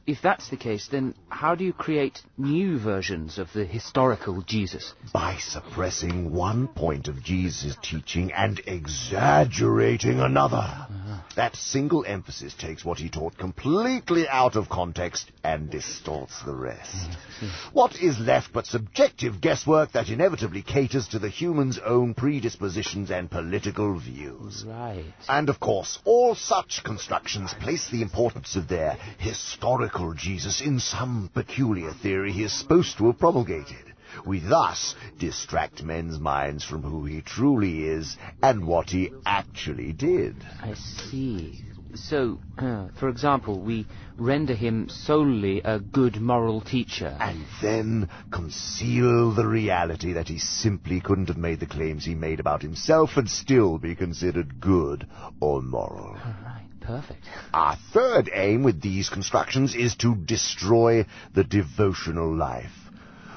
if 0.07 0.23
that's 0.23 0.49
the 0.51 0.57
case, 0.57 0.87
then 0.89 1.15
how 1.29 1.57
do 1.57 1.65
you 1.65 1.73
create 1.73 2.23
new 2.39 2.79
versions 2.79 3.39
of 3.39 3.53
the 3.53 3.65
historical 3.65 4.41
Jesus? 4.43 4.95
By 5.13 5.37
suppressing 5.39 6.33
one 6.33 6.69
point 6.69 7.09
of 7.09 7.23
Jesus' 7.25 7.77
teaching 7.83 8.33
and 8.33 8.61
exaggerating 8.67 10.21
another. 10.21 10.57
Uh-huh. 10.57 11.21
That 11.35 11.57
single 11.57 12.05
emphasis 12.07 12.55
takes 12.55 12.85
what 12.85 12.99
he 12.99 13.09
taught 13.09 13.37
completely 13.37 14.29
out 14.29 14.55
of 14.55 14.69
context 14.69 15.31
and 15.43 15.71
distorts 15.71 16.41
the 16.45 16.55
rest. 16.55 16.95
Mm-hmm. 16.95 17.75
What 17.75 17.97
is 18.01 18.19
left 18.21 18.53
but 18.53 18.67
subjective 18.67 19.41
guesswork 19.41 19.93
that 19.93 20.09
inevitably 20.09 20.63
caters 20.63 21.09
to 21.09 21.19
the 21.19 21.29
human's 21.29 21.79
own 21.79 22.15
predispositions 22.15 23.11
and 23.11 23.31
political 23.31 23.99
views? 23.99 24.65
Right. 24.67 25.05
And 25.29 25.49
of 25.49 25.59
course, 25.59 25.99
all 26.05 26.37
such 26.37 26.83
constructions 26.85 27.53
place 27.55 27.91
the 27.91 28.03
importance 28.03 28.55
of 28.55 28.69
their 28.69 28.97
historical 29.19 29.96
Jesus 30.17 30.61
in 30.61 30.79
some 30.79 31.31
peculiar 31.33 31.93
theory 31.93 32.33
he 32.33 32.45
is 32.45 32.53
supposed 32.53 32.99
to 32.99 33.07
have 33.07 33.19
promulgated. 33.19 33.95
We 34.25 34.41
thus 34.41 34.95
distract 35.19 35.83
men's 35.83 36.19
minds 36.19 36.65
from 36.65 36.83
who 36.83 37.05
he 37.05 37.21
truly 37.21 37.85
is 37.85 38.17
and 38.43 38.67
what 38.67 38.91
he 38.91 39.11
actually 39.25 39.93
did. 39.93 40.37
I 40.63 40.75
see. 40.75 41.61
So, 41.95 42.41
uh, 42.59 42.89
for 42.99 43.09
example, 43.09 43.61
we 43.61 43.87
render 44.19 44.55
him 44.55 44.89
solely 44.89 45.63
a 45.63 45.81
good 45.81 46.21
moral 46.21 46.61
teacher. 46.61 47.17
And 47.19 47.47
then 47.63 48.09
conceal 48.31 49.33
the 49.33 49.47
reality 49.47 50.13
that 50.13 50.29
he 50.29 50.39
simply 50.39 51.01
couldn't 51.01 51.29
have 51.29 51.39
made 51.39 51.61
the 51.61 51.67
claims 51.67 52.05
he 52.05 52.15
made 52.15 52.41
about 52.41 52.63
himself 52.63 53.17
and 53.17 53.29
still 53.29 53.79
be 53.79 53.95
considered 53.95 54.61
good 54.61 55.07
or 55.41 55.63
moral. 55.63 56.17
All 56.17 56.35
right. 56.45 56.66
Perfect. 56.87 57.25
Our 57.53 57.77
third 57.93 58.31
aim 58.33 58.63
with 58.63 58.81
these 58.81 59.09
constructions 59.09 59.75
is 59.75 59.97
to 59.97 60.15
destroy 60.15 61.07
the 61.35 61.43
devotional 61.43 62.33
life. 62.33 62.73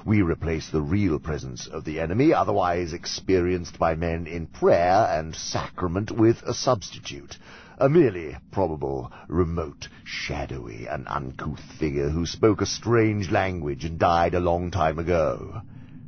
We 0.05 0.21
replace 0.21 0.69
the 0.69 0.81
real 0.81 1.19
presence 1.19 1.67
of 1.67 1.83
the 1.83 1.99
enemy, 1.99 2.33
otherwise 2.33 2.93
experienced 2.93 3.79
by 3.79 3.95
men 3.95 4.27
in 4.27 4.47
prayer 4.47 5.07
and 5.11 5.35
sacrament, 5.35 6.11
with 6.11 6.43
a 6.43 6.53
substitute. 6.53 7.37
a 7.79 7.87
merely 7.87 8.35
probable, 8.51 9.11
remote, 9.27 9.87
shadowy, 10.03 10.85
and 10.85 11.07
uncouth 11.07 11.61
figure 11.79 12.09
who 12.09 12.25
spoke 12.25 12.61
a 12.61 12.65
strange 12.65 13.31
language 13.31 13.85
and 13.85 13.97
died 13.97 14.33
a 14.33 14.39
long 14.39 14.69
time 14.69 14.99
ago. 14.99 15.61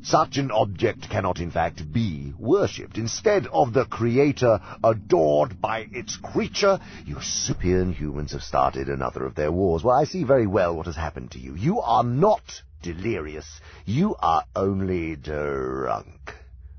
Such 0.03 0.37
an 0.37 0.49
object 0.49 1.09
cannot 1.09 1.39
in 1.39 1.51
fact 1.51 1.93
be 1.93 2.33
worshipped. 2.39 2.97
Instead 2.97 3.45
of 3.47 3.71
the 3.73 3.85
Creator 3.85 4.59
adored 4.83 5.61
by 5.61 5.87
its 5.91 6.17
creature, 6.17 6.79
European 7.05 7.93
humans 7.93 8.31
have 8.31 8.41
started 8.41 8.89
another 8.89 9.25
of 9.25 9.35
their 9.35 9.51
wars. 9.51 9.83
Well, 9.83 9.95
I 9.95 10.05
see 10.05 10.23
very 10.23 10.47
well 10.47 10.75
what 10.75 10.87
has 10.87 10.95
happened 10.95 11.31
to 11.31 11.39
you. 11.39 11.55
You 11.55 11.81
are 11.81 12.03
not 12.03 12.63
delirious. 12.81 13.61
You 13.85 14.15
are 14.19 14.43
only 14.55 15.15
drunk. 15.15 16.35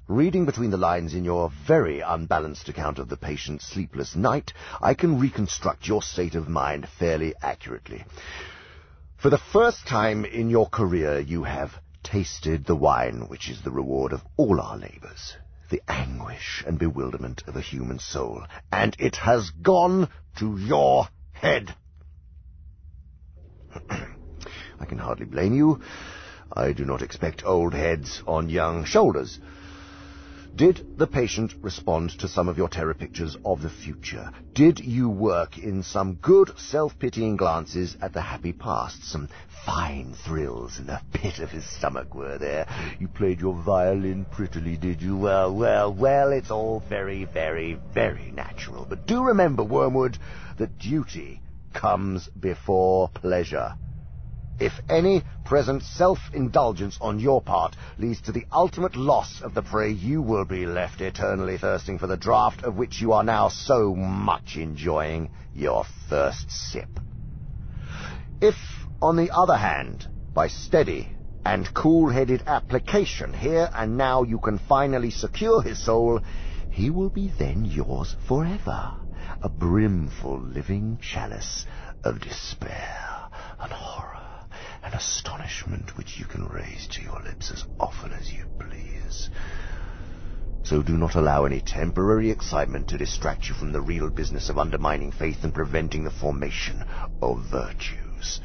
Reading 0.09 0.45
between 0.45 0.71
the 0.71 0.77
lines 0.77 1.15
in 1.15 1.25
your 1.25 1.53
very 1.67 2.01
unbalanced 2.01 2.69
account 2.69 2.99
of 2.99 3.09
the 3.09 3.17
patient's 3.17 3.65
sleepless 3.65 4.17
night, 4.17 4.53
I 4.81 4.95
can 4.95 5.21
reconstruct 5.21 5.87
your 5.87 6.03
state 6.03 6.35
of 6.35 6.49
mind 6.49 6.89
fairly 6.99 7.35
accurately. 7.41 8.05
For 9.17 9.31
the 9.31 9.39
first 9.39 9.87
time 9.87 10.25
in 10.25 10.51
your 10.51 10.69
career, 10.69 11.21
you 11.21 11.45
have 11.45 11.71
tasted 12.03 12.65
the 12.65 12.77
wine 12.77 13.29
which 13.29 13.49
is 13.49 13.63
the 13.63 13.71
reward 13.71 14.13
of 14.13 14.23
all 14.37 14.61
our 14.61 14.77
labors, 14.77 15.37
the 15.71 15.83
anguish 15.89 16.63
and 16.67 16.79
bewilderment 16.79 17.43
of 17.47 17.57
a 17.57 17.61
human 17.61 17.99
soul, 17.99 18.45
and 18.71 18.97
it 18.99 19.17
has 19.17 19.51
gone 19.51 20.09
to 20.37 20.57
your 20.59 21.09
head. 21.33 21.75
I 23.91 24.85
can 24.87 24.99
hardly 24.99 25.27
blame 25.27 25.55
you. 25.55 25.81
I 26.53 26.73
do 26.73 26.85
not 26.85 27.03
expect 27.03 27.45
old 27.45 27.73
heads 27.73 28.23
on 28.27 28.49
young 28.49 28.85
shoulders. 28.85 29.39
Did 30.55 30.99
the 30.99 31.07
patient 31.07 31.55
respond 31.63 32.11
to 32.19 32.29
some 32.29 32.47
of 32.47 32.59
your 32.59 32.69
terror 32.69 32.93
pictures 32.93 33.39
of 33.43 33.63
the 33.63 33.71
future? 33.71 34.31
Did 34.53 34.81
you 34.81 35.09
work 35.09 35.57
in 35.57 35.83
some 35.83 36.17
good 36.17 36.59
self-pitying 36.59 37.37
glances 37.37 37.97
at 38.03 38.13
the 38.13 38.21
happy 38.21 38.53
past? 38.53 39.03
Some 39.03 39.31
fine 39.65 40.13
thrills 40.13 40.79
in 40.79 40.89
the 40.89 41.01
pit 41.15 41.39
of 41.39 41.51
his 41.51 41.65
stomach 41.65 42.15
were 42.15 42.37
there? 42.37 42.67
You 43.01 43.09
played 43.09 43.41
your 43.41 43.55
violin 43.55 44.27
prettily, 44.27 44.77
did 44.77 45.01
you? 45.01 45.17
Well, 45.17 45.55
well, 45.55 45.91
well, 45.91 46.33
it's 46.33 46.51
all 46.51 46.81
very, 46.87 47.25
very, 47.25 47.79
very 47.95 48.31
natural. 48.31 48.85
But 48.87 49.07
do 49.07 49.25
remember, 49.25 49.65
Wormwood, 49.65 50.19
that 50.59 50.79
duty 50.79 51.41
comes 51.73 52.29
before 52.29 53.09
pleasure. 53.09 53.75
If 54.63 54.81
any 54.89 55.25
present 55.45 55.83
self-indulgence 55.83 56.97
on 57.01 57.19
your 57.19 57.43
part 57.43 57.75
leads 57.99 58.21
to 58.21 58.31
the 58.31 58.47
ultimate 58.53 58.95
loss 58.95 59.41
of 59.43 59.55
the 59.55 59.63
prey, 59.63 59.91
you 59.91 60.23
will 60.23 60.45
be 60.45 60.67
left 60.67 61.01
eternally 61.01 61.59
thirsting 61.59 61.99
for 61.99 62.07
the 62.07 62.17
draught 62.17 62.63
of 62.63 62.77
which 62.77 63.01
you 63.01 63.13
are 63.13 63.25
now 63.25 63.49
so 63.49 63.93
much 63.97 64.55
enjoying 64.55 65.31
your 65.53 65.85
first 66.09 66.49
sip. 66.49 67.01
If, 68.41 68.55
on 69.01 69.17
the 69.17 69.33
other 69.33 69.57
hand, 69.57 70.07
by 70.33 70.47
steady 70.47 71.09
and 71.45 71.75
cool-headed 71.75 72.45
application 72.47 73.33
here 73.33 73.69
and 73.75 73.97
now 73.99 74.23
you 74.23 74.39
can 74.39 74.59
finally 74.59 75.11
secure 75.11 75.61
his 75.61 75.85
soul, 75.85 76.21
he 76.71 76.89
will 76.89 77.11
be 77.11 77.33
then 77.37 77.65
yours 77.65 78.15
forever, 78.29 78.93
a 79.43 79.49
brimful 79.49 80.41
living 80.41 81.01
chalice 81.03 81.67
of 82.05 82.21
despair 82.21 83.29
and 83.59 83.73
horror 83.73 84.12
and 84.93 85.01
astonishment 85.01 85.97
which 85.97 86.19
you 86.19 86.25
can 86.27 86.47
raise 86.47 86.87
to 86.89 87.03
your 87.03 87.21
lips 87.23 87.51
as 87.51 87.65
often 87.81 88.13
as 88.13 88.31
you 88.31 88.45
please. 88.59 89.31
So 90.65 90.83
do 90.83 90.97
not 90.97 91.15
allow 91.15 91.45
any 91.45 91.61
temporary 91.61 92.31
excitement 92.31 92.89
to 92.89 92.99
distract 92.99 93.49
you 93.49 93.55
from 93.55 93.73
the 93.73 93.81
real 93.81 94.11
business 94.11 94.49
of 94.49 94.59
undermining 94.59 95.11
faith 95.11 95.39
and 95.43 95.55
preventing 95.55 96.05
the 96.05 96.11
formation 96.11 96.85
of 97.21 97.45
virtues. 97.51 98.41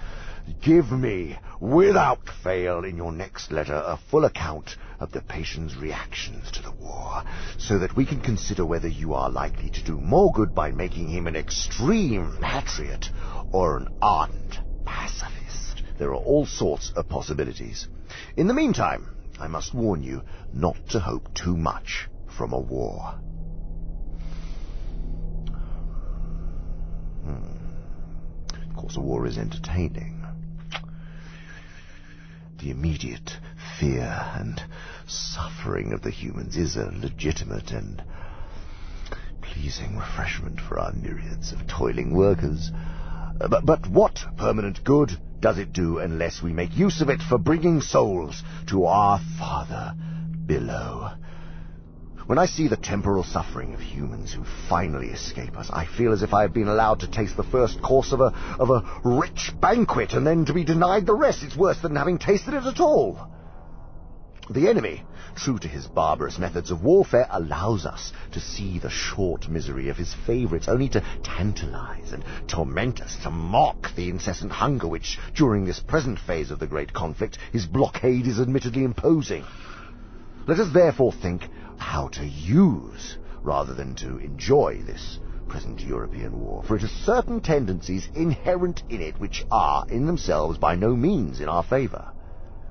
Give 0.62 0.90
me, 0.92 1.38
without 1.60 2.30
fail, 2.30 2.86
in 2.86 2.96
your 2.96 3.12
next 3.12 3.52
letter, 3.52 3.76
a 3.86 4.00
full 4.10 4.24
account 4.24 4.78
of 5.00 5.12
the 5.12 5.22
patient's 5.22 5.76
reactions 5.76 6.50
to 6.52 6.64
the 6.64 6.72
war, 6.72 7.24
so 7.58 7.80
that 7.80 7.98
we 7.98 8.06
can 8.06 8.22
consider 8.22 8.66
whether 8.66 8.88
you 8.88 9.14
are 9.14 9.30
likely 9.30 9.70
to 9.72 9.84
do 9.84 10.00
more 10.00 10.32
good 10.32 10.56
by 10.56 10.72
making 10.72 11.10
him 11.10 11.28
an 11.28 11.36
extreme 11.36 12.38
patriot 12.42 13.10
or 13.52 13.76
an 13.76 13.90
ardent 14.02 14.60
pacifist. 14.86 15.47
There 15.98 16.10
are 16.10 16.16
all 16.16 16.46
sorts 16.46 16.92
of 16.96 17.10
possibilities. 17.10 17.88
In 18.36 18.48
the 18.48 18.54
meantime, 18.54 19.08
I 19.40 19.48
must 19.48 19.74
warn 19.74 20.04
you 20.04 20.24
not 20.54 20.78
to 20.90 21.00
hope 21.00 21.34
too 21.34 21.58
much 21.58 22.08
from 22.38 22.54
a 22.54 22.60
war. 22.60 23.16
Hmm. 27.24 28.70
Of 28.70 28.76
course, 28.76 28.98
a 28.98 29.02
war 29.02 29.26
is 29.26 29.38
entertaining. 29.38 30.26
The 32.60 32.72
immediate 32.72 33.38
fear 33.80 34.26
and 34.36 34.62
suffering 35.08 35.94
of 35.94 36.02
the 36.02 36.10
humans 36.10 36.58
is 36.58 36.76
a 36.76 36.92
legitimate 36.92 37.72
and 37.72 38.04
pleasing 39.42 39.98
refreshment 39.98 40.60
for 40.60 40.80
our 40.80 40.92
myriads 40.94 41.52
of 41.52 41.68
toiling 41.68 42.14
workers. 42.16 42.72
Uh, 43.40 43.48
but, 43.48 43.66
but 43.66 43.88
what 43.88 44.20
permanent 44.38 44.84
good 44.84 45.12
does 45.40 45.58
it 45.58 45.74
do 45.74 46.00
unless 46.00 46.42
we 46.42 46.52
make 46.54 46.76
use 46.76 47.02
of 47.02 47.10
it 47.10 47.22
for 47.22 47.38
bringing 47.38 47.82
souls 47.82 48.44
to 48.68 48.86
our 48.86 49.20
Father 49.38 49.94
below. 50.46 51.12
When 52.26 52.38
I 52.38 52.46
see 52.46 52.68
the 52.68 52.76
temporal 52.76 53.24
suffering 53.24 53.74
of 53.74 53.80
humans 53.80 54.34
who 54.34 54.44
finally 54.68 55.08
escape 55.08 55.58
us, 55.58 55.70
I 55.72 55.86
feel 55.86 56.12
as 56.12 56.24
if 56.24 56.34
I 56.34 56.42
have 56.42 56.54
been 56.54 56.68
allowed 56.68 57.00
to 57.02 57.10
taste 57.10 57.38
the 57.38 57.44
first 57.44 57.82
course 57.82 58.12
of 58.12 58.20
a, 58.20 58.34
of 58.60 58.70
a 58.70 58.84
rich 59.06 59.52
banquet 59.62 60.12
and 60.12 60.28
then 60.28 60.44
to 60.46 60.54
be 60.54 60.66
denied 60.66 61.06
the 61.06 61.16
rest. 61.16 61.44
It's 61.44 61.56
worse 61.56 61.80
than 61.80 61.96
having 61.96 62.18
tasted 62.18 62.54
it 62.54 62.66
at 62.66 62.82
all. 62.82 63.32
The 64.50 64.68
enemy, 64.68 65.04
true 65.38 65.60
to 65.60 65.68
his 65.68 65.88
barbarous 65.88 66.40
methods 66.40 66.72
of 66.72 66.84
warfare, 66.84 67.28
allows 67.30 67.86
us 67.86 68.12
to 68.32 68.40
see 68.40 68.80
the 68.80 68.90
short 68.90 69.48
misery 69.48 69.90
of 69.90 69.96
his 69.96 70.14
favorites, 70.26 70.68
only 70.68 70.90
to 70.90 71.04
tantalize 71.24 72.12
and 72.12 72.26
torment 72.48 73.00
us, 73.02 73.16
to 73.24 73.30
mock 73.30 73.94
the 73.96 74.10
incessant 74.10 74.52
hunger 74.52 74.88
which, 74.88 75.20
during 75.36 75.64
this 75.64 75.80
present 75.80 76.20
phase 76.20 76.52
of 76.52 76.60
the 76.60 76.68
great 76.68 76.92
conflict, 76.92 77.38
his 77.52 77.66
blockade 77.66 78.28
is 78.28 78.40
admittedly 78.40 78.84
imposing. 78.84 79.46
Let 80.48 80.60
us 80.60 80.74
therefore 80.74 81.14
think 81.14 81.48
how 81.78 82.08
to 82.10 82.26
use, 82.26 83.18
rather 83.44 83.74
than 83.74 83.96
to 83.96 84.18
enjoy 84.18 84.82
this 84.82 85.20
present 85.48 85.80
European 85.82 86.40
war, 86.40 86.64
for 86.64 86.76
it 86.76 86.82
has 86.82 86.92
certain 86.92 87.42
tendencies 87.42 88.10
inherent 88.16 88.84
in 88.90 89.02
it 89.02 89.20
which 89.20 89.46
are, 89.52 89.86
in 89.90 90.06
themselves, 90.06 90.58
by 90.58 90.76
no 90.76 90.96
means 90.96 91.40
in 91.40 91.48
our 91.48 91.64
favour. 91.64 92.12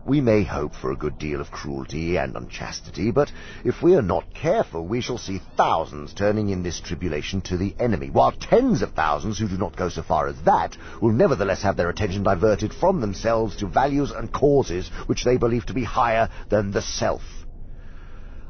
We 0.06 0.20
may 0.20 0.44
hope 0.44 0.72
for 0.76 0.92
a 0.92 0.96
good 0.96 1.18
deal 1.18 1.40
of 1.40 1.50
cruelty 1.50 2.16
and 2.16 2.36
unchastity, 2.36 3.10
but 3.10 3.32
if 3.64 3.82
we 3.82 3.96
are 3.96 4.02
not 4.02 4.32
careful, 4.32 4.86
we 4.86 5.00
shall 5.00 5.18
see 5.18 5.40
thousands 5.56 6.14
turning 6.14 6.50
in 6.50 6.62
this 6.62 6.78
tribulation 6.78 7.40
to 7.40 7.56
the 7.56 7.74
enemy, 7.80 8.10
while 8.10 8.30
tens 8.30 8.82
of 8.82 8.92
thousands 8.92 9.36
who 9.36 9.48
do 9.48 9.58
not 9.58 9.74
go 9.74 9.88
so 9.88 10.04
far 10.04 10.28
as 10.28 10.40
that 10.42 10.76
will 11.02 11.10
nevertheless 11.10 11.62
have 11.62 11.76
their 11.76 11.88
attention 11.90 12.22
diverted 12.22 12.72
from 12.72 13.00
themselves 13.00 13.56
to 13.56 13.66
values 13.66 14.12
and 14.12 14.32
causes 14.32 14.90
which 15.06 15.24
they 15.24 15.38
believe 15.38 15.66
to 15.66 15.74
be 15.74 15.82
higher 15.82 16.28
than 16.50 16.70
the 16.70 16.82
self. 16.82 17.22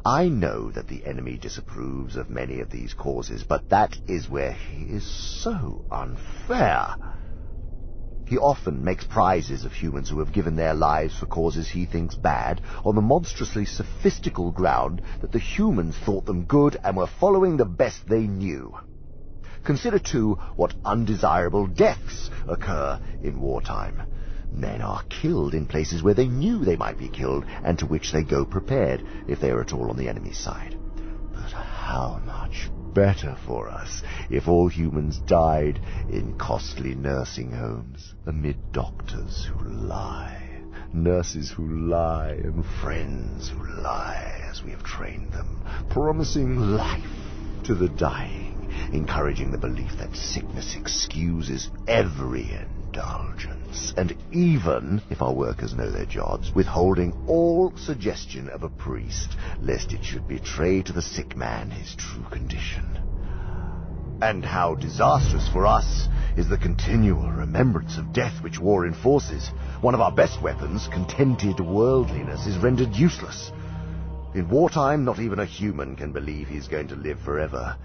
I 0.05 0.29
know 0.29 0.71
that 0.73 0.89
the 0.89 1.07
enemy 1.07 1.39
disapproves 1.39 2.17
of 2.17 2.29
many 2.29 2.61
of 2.61 2.69
these 2.69 2.93
causes, 2.93 3.45
but 3.45 3.71
that 3.71 3.97
is 4.07 4.29
where 4.29 4.53
he 4.53 4.85
is 4.85 5.07
so 5.43 5.87
unfair. 5.91 6.97
He 8.27 8.37
often 8.37 8.83
makes 8.83 9.05
prizes 9.05 9.65
of 9.65 9.73
humans 9.73 10.09
who 10.09 10.19
have 10.19 10.33
given 10.33 10.57
their 10.57 10.75
lives 10.75 11.15
for 11.17 11.27
causes 11.27 11.69
he 11.69 11.87
thinks 11.87 12.17
bad 12.17 12.61
on 12.85 12.97
the 12.97 13.01
monstrously 13.01 13.65
sophistical 13.65 14.51
ground 14.51 15.01
that 15.21 15.31
the 15.31 15.39
humans 15.39 15.97
thought 15.97 16.27
them 16.27 16.43
good 16.43 16.77
and 16.83 16.97
were 16.97 17.07
following 17.07 17.57
the 17.57 17.65
best 17.65 18.09
they 18.09 18.27
knew. 18.27 18.77
Consider, 19.63 20.01
too, 20.01 20.39
what 20.57 20.75
undesirable 20.85 21.69
deaths 21.69 22.29
occur 22.49 22.99
in 23.23 23.41
wartime. 23.41 24.03
Men 24.51 24.83
are 24.83 25.05
killed 25.09 25.55
in 25.55 25.67
places 25.67 26.03
where 26.03 26.15
they 26.15 26.27
knew 26.27 26.65
they 26.65 26.77
might 26.77 26.99
be 26.99 27.09
killed 27.09 27.45
and 27.63 27.79
to 27.79 27.87
which 27.87 28.11
they 28.11 28.25
go 28.25 28.45
prepared 28.45 29.05
if 29.29 29.39
they 29.39 29.51
are 29.51 29.61
at 29.61 29.73
all 29.73 29.89
on 29.89 29.97
the 29.97 30.09
enemy's 30.09 30.39
side. 30.39 30.77
But 31.33 31.53
how 31.53 32.21
much 32.25 32.71
better 32.97 33.37
for 33.45 33.69
us 33.69 34.03
if 34.31 34.49
all 34.49 34.69
humans 34.69 35.19
died 35.19 35.79
in 36.09 36.33
costly 36.33 36.95
nursing 36.95 37.53
homes 37.53 38.15
amid 38.25 38.57
doctors 38.73 39.45
who 39.45 39.69
lie, 39.69 40.63
nurses 40.95 41.51
who 41.51 41.69
lie, 41.91 42.31
and 42.43 42.65
friends 42.65 43.51
who 43.51 43.63
lie 43.83 44.41
as 44.51 44.65
we 44.65 44.71
have 44.71 44.83
trained 44.83 45.31
them, 45.31 45.63
promising 45.91 46.57
life 46.57 47.35
to 47.63 47.75
the 47.75 47.91
dying, 47.91 48.67
encouraging 48.93 49.51
the 49.51 49.59
belief 49.59 49.99
that 49.99 50.17
sickness 50.17 50.75
excuses 50.75 51.71
every 51.87 52.45
indulgence, 52.97 53.93
and 53.99 54.17
even, 54.33 55.03
if 55.11 55.21
our 55.21 55.35
workers 55.35 55.75
know 55.75 55.91
their 55.91 56.07
jobs, 56.07 56.51
withholding 56.55 57.13
all 57.27 57.71
suggestion 57.77 58.49
of 58.49 58.63
a 58.63 58.71
priest, 58.71 59.37
lest 59.61 59.93
it 59.93 60.03
should 60.03 60.27
betray 60.27 60.83
to 60.83 60.95
the 60.95 61.03
sick 61.03 61.37
man 61.37 61.71
his 61.71 61.95
true 61.97 62.25
condition. 62.31 62.85
And 64.23 64.43
how 64.43 64.77
disastrous 64.77 65.47
for 65.53 65.67
us 65.67 66.09
is 66.39 66.49
the 66.49 66.57
continual 66.57 67.31
remembrance 67.31 67.99
of 67.99 68.15
death 68.15 68.43
which 68.43 68.59
war 68.59 68.87
enforces. 68.87 69.49
One 69.83 69.95
of 69.95 70.01
our 70.01 70.13
best 70.13 70.43
weapons, 70.43 70.89
contented 70.91 71.61
worldliness, 71.61 72.47
is 72.47 72.57
rendered 72.57 72.95
useless. 72.97 73.53
In 74.35 74.49
wartime, 74.49 75.05
not 75.05 75.19
even 75.19 75.39
a 75.39 75.45
human 75.45 75.97
can 75.97 76.13
believe 76.13 76.49
he's 76.49 76.69
going 76.69 76.89
to 76.89 76.97
live 76.97 77.21
forever. 77.21 77.77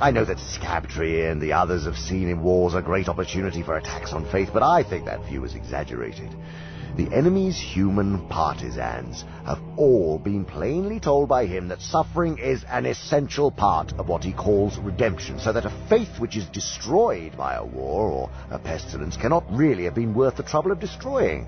I 0.00 0.12
know 0.12 0.24
that 0.24 0.38
Scabtree 0.38 1.28
and 1.28 1.40
the 1.42 1.54
others 1.54 1.84
have 1.84 1.96
seen 1.96 2.28
in 2.28 2.40
wars 2.40 2.74
a 2.74 2.82
great 2.82 3.08
opportunity 3.08 3.62
for 3.64 3.76
attacks 3.76 4.12
on 4.12 4.30
faith, 4.30 4.50
but 4.52 4.62
I 4.62 4.84
think 4.84 5.06
that 5.06 5.24
view 5.24 5.44
is 5.44 5.56
exaggerated. 5.56 6.32
The 6.96 7.12
enemy's 7.12 7.58
human 7.58 8.28
partisans 8.28 9.24
have 9.44 9.60
all 9.76 10.18
been 10.18 10.44
plainly 10.44 11.00
told 11.00 11.28
by 11.28 11.46
him 11.46 11.68
that 11.68 11.80
suffering 11.80 12.38
is 12.38 12.64
an 12.70 12.86
essential 12.86 13.50
part 13.50 13.92
of 13.98 14.08
what 14.08 14.22
he 14.22 14.32
calls 14.32 14.78
redemption, 14.78 15.40
so 15.40 15.52
that 15.52 15.64
a 15.64 15.86
faith 15.88 16.20
which 16.20 16.36
is 16.36 16.46
destroyed 16.46 17.36
by 17.36 17.54
a 17.54 17.64
war 17.64 18.08
or 18.08 18.30
a 18.50 18.58
pestilence 18.58 19.16
cannot 19.16 19.44
really 19.50 19.84
have 19.84 19.94
been 19.94 20.14
worth 20.14 20.36
the 20.36 20.42
trouble 20.44 20.70
of 20.70 20.80
destroying. 20.80 21.46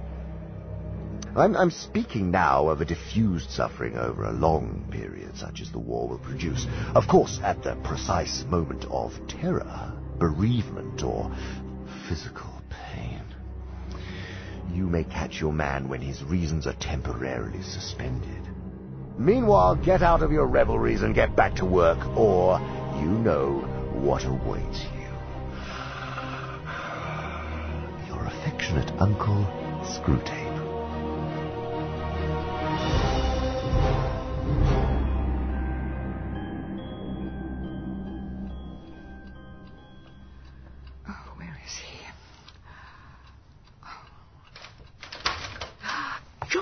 I'm, 1.36 1.56
I'm, 1.56 1.70
speaking 1.70 2.30
now 2.32 2.68
of 2.68 2.80
a 2.80 2.84
diffused 2.84 3.50
suffering 3.50 3.96
over 3.96 4.24
a 4.24 4.32
long 4.32 4.88
period, 4.90 5.36
such 5.36 5.60
as 5.60 5.70
the 5.70 5.78
war 5.78 6.08
will 6.08 6.18
produce. 6.18 6.66
Of 6.94 7.06
course, 7.06 7.38
at 7.42 7.62
the 7.62 7.76
precise 7.84 8.44
moment 8.48 8.84
of 8.90 9.12
terror, 9.28 9.92
bereavement, 10.18 11.04
or 11.04 11.30
physical 12.08 12.50
pain. 12.68 13.22
you 14.72 14.86
may 14.86 15.04
catch 15.04 15.40
your 15.40 15.52
man 15.52 15.88
when 15.88 16.00
his 16.00 16.22
reasons 16.22 16.66
are 16.66 16.74
temporarily 16.74 17.62
suspended. 17.62 18.48
Meanwhile, 19.18 19.76
get 19.76 20.02
out 20.02 20.22
of 20.22 20.32
your 20.32 20.46
revelries 20.46 21.02
and 21.02 21.14
get 21.14 21.36
back 21.36 21.54
to 21.56 21.64
work, 21.64 21.98
or 22.16 22.58
you 23.00 23.08
know 23.08 23.58
what 23.92 24.24
awaits 24.24 24.82
you. 24.94 25.08
Your 28.08 28.24
affectionate 28.24 28.90
uncle, 29.00 29.46
Screwtape. 29.84 30.49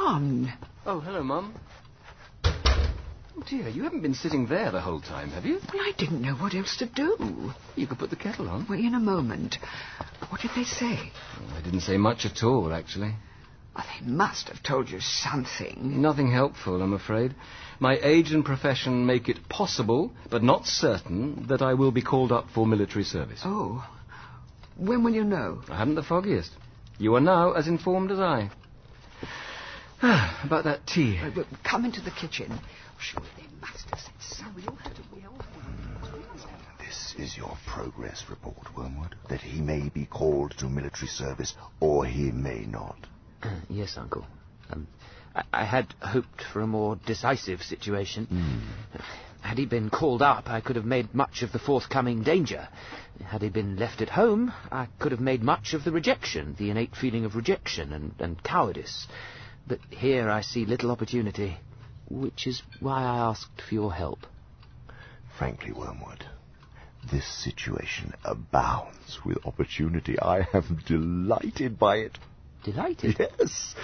John. 0.09 0.51
Oh, 0.87 1.01
hello, 1.01 1.23
Mum. 1.23 1.55
Oh, 2.43 3.45
dear, 3.47 3.69
you 3.69 3.83
haven't 3.83 4.01
been 4.01 4.15
sitting 4.15 4.47
there 4.47 4.71
the 4.71 4.81
whole 4.81 5.03
time, 5.03 5.29
have 5.33 5.45
you? 5.45 5.59
Well, 5.71 5.83
I 5.83 5.93
didn't 5.99 6.23
know 6.23 6.33
what 6.33 6.55
else 6.55 6.79
to 6.79 6.87
do. 6.87 7.53
You 7.77 7.87
could 7.87 7.99
put 7.99 8.09
the 8.09 8.17
kettle 8.17 8.49
on. 8.49 8.65
Well, 8.71 8.79
in 8.79 8.95
a 8.95 9.01
moment. 9.01 9.59
What 10.31 10.41
did 10.41 10.53
they 10.57 10.65
say? 10.65 11.13
Oh, 11.37 11.55
they 11.55 11.63
didn't 11.63 11.83
say 11.83 11.99
much 11.99 12.25
at 12.25 12.43
all, 12.43 12.73
actually. 12.73 13.17
Well, 13.77 13.85
they 14.01 14.07
must 14.07 14.49
have 14.49 14.63
told 14.63 14.89
you 14.89 15.01
something. 15.01 16.01
Nothing 16.01 16.33
helpful, 16.33 16.81
I'm 16.81 16.95
afraid. 16.95 17.35
My 17.79 17.99
age 18.03 18.33
and 18.33 18.43
profession 18.43 19.05
make 19.05 19.29
it 19.29 19.47
possible, 19.51 20.11
but 20.31 20.43
not 20.43 20.67
certain, 20.67 21.49
that 21.49 21.61
I 21.61 21.75
will 21.75 21.93
be 21.93 22.01
called 22.01 22.33
up 22.33 22.47
for 22.55 22.67
military 22.67 23.05
service. 23.05 23.43
Oh. 23.45 23.87
When 24.79 25.05
will 25.05 25.13
you 25.13 25.25
know? 25.25 25.61
I 25.69 25.77
haven't 25.77 25.97
the 25.97 26.03
foggiest. 26.03 26.53
You 26.97 27.15
are 27.17 27.21
now 27.21 27.53
as 27.53 27.69
informed 27.69 28.11
as 28.11 28.21
I. 28.21 28.51
About 30.01 30.63
that 30.65 30.87
tea. 30.87 31.19
Uh, 31.19 31.43
come 31.65 31.85
into 31.85 32.01
the 32.01 32.13
kitchen. 32.13 32.61
Surely 33.01 33.29
they 33.37 33.47
must 33.61 33.91
have 33.91 33.99
said 33.99 34.15
so. 34.21 34.45
You'll 34.57 34.77
have 34.77 34.95
to 34.95 35.03
be 35.15 35.25
This 36.79 37.15
is 37.19 37.37
your 37.37 37.57
progress 37.67 38.25
report, 38.31 38.77
Wormwood. 38.77 39.17
That 39.29 39.41
he 39.41 39.61
may 39.61 39.89
be 39.89 40.07
called 40.07 40.53
to 40.59 40.67
military 40.67 41.09
service, 41.09 41.55
or 41.81 42.07
he 42.07 42.31
may 42.31 42.65
not. 42.65 42.97
yes, 43.69 43.97
Uncle. 43.97 44.25
Um, 44.71 44.87
I, 45.35 45.43
I, 45.53 45.65
had 45.65 45.93
hoped 46.01 46.43
for 46.53 46.61
a 46.61 46.67
more 46.67 46.97
decisive 47.05 47.63
situation. 47.63 48.29
Mm. 48.33 49.01
Had 49.41 49.59
he 49.59 49.67
been 49.67 49.91
called 49.91 50.23
up, 50.23 50.49
I 50.49 50.61
could 50.61 50.77
have 50.77 50.85
made 50.85 51.13
much 51.13 51.43
of 51.43 51.51
the 51.51 51.59
forthcoming 51.59 52.23
danger. 52.23 52.69
Had 53.25 53.43
he 53.43 53.49
been 53.49 53.77
left 53.77 54.01
at 54.01 54.11
home, 54.11 54.53
I 54.71 54.87
could 55.01 55.11
have 55.11 55.21
made 55.21 55.43
much 55.43 55.75
of 55.75 55.83
the 55.83 55.91
rejection, 55.91 56.55
the 56.57 56.71
innate 56.71 56.95
feeling 56.95 57.25
of 57.25 57.35
rejection 57.35 57.93
and, 57.93 58.15
and 58.21 58.43
cowardice. 58.43 59.09
But 59.69 59.81
here 59.91 60.31
I 60.31 60.41
see 60.41 60.65
little 60.65 60.91
opportunity, 60.91 61.59
which 62.09 62.47
is 62.47 62.63
why 62.81 63.03
I 63.03 63.19
asked 63.19 63.61
for 63.61 63.75
your 63.75 63.93
help. 63.93 64.27
Frankly, 65.37 65.73
Wormwood, 65.73 66.25
this 67.11 67.27
situation 67.27 68.15
abounds 68.25 69.23
with 69.27 69.45
opportunity. 69.45 70.19
I 70.19 70.49
am 70.55 70.81
delighted 70.87 71.79
by 71.79 71.97
it. 71.97 72.19
Delighted? 72.73 73.17
Yes. 73.19 73.75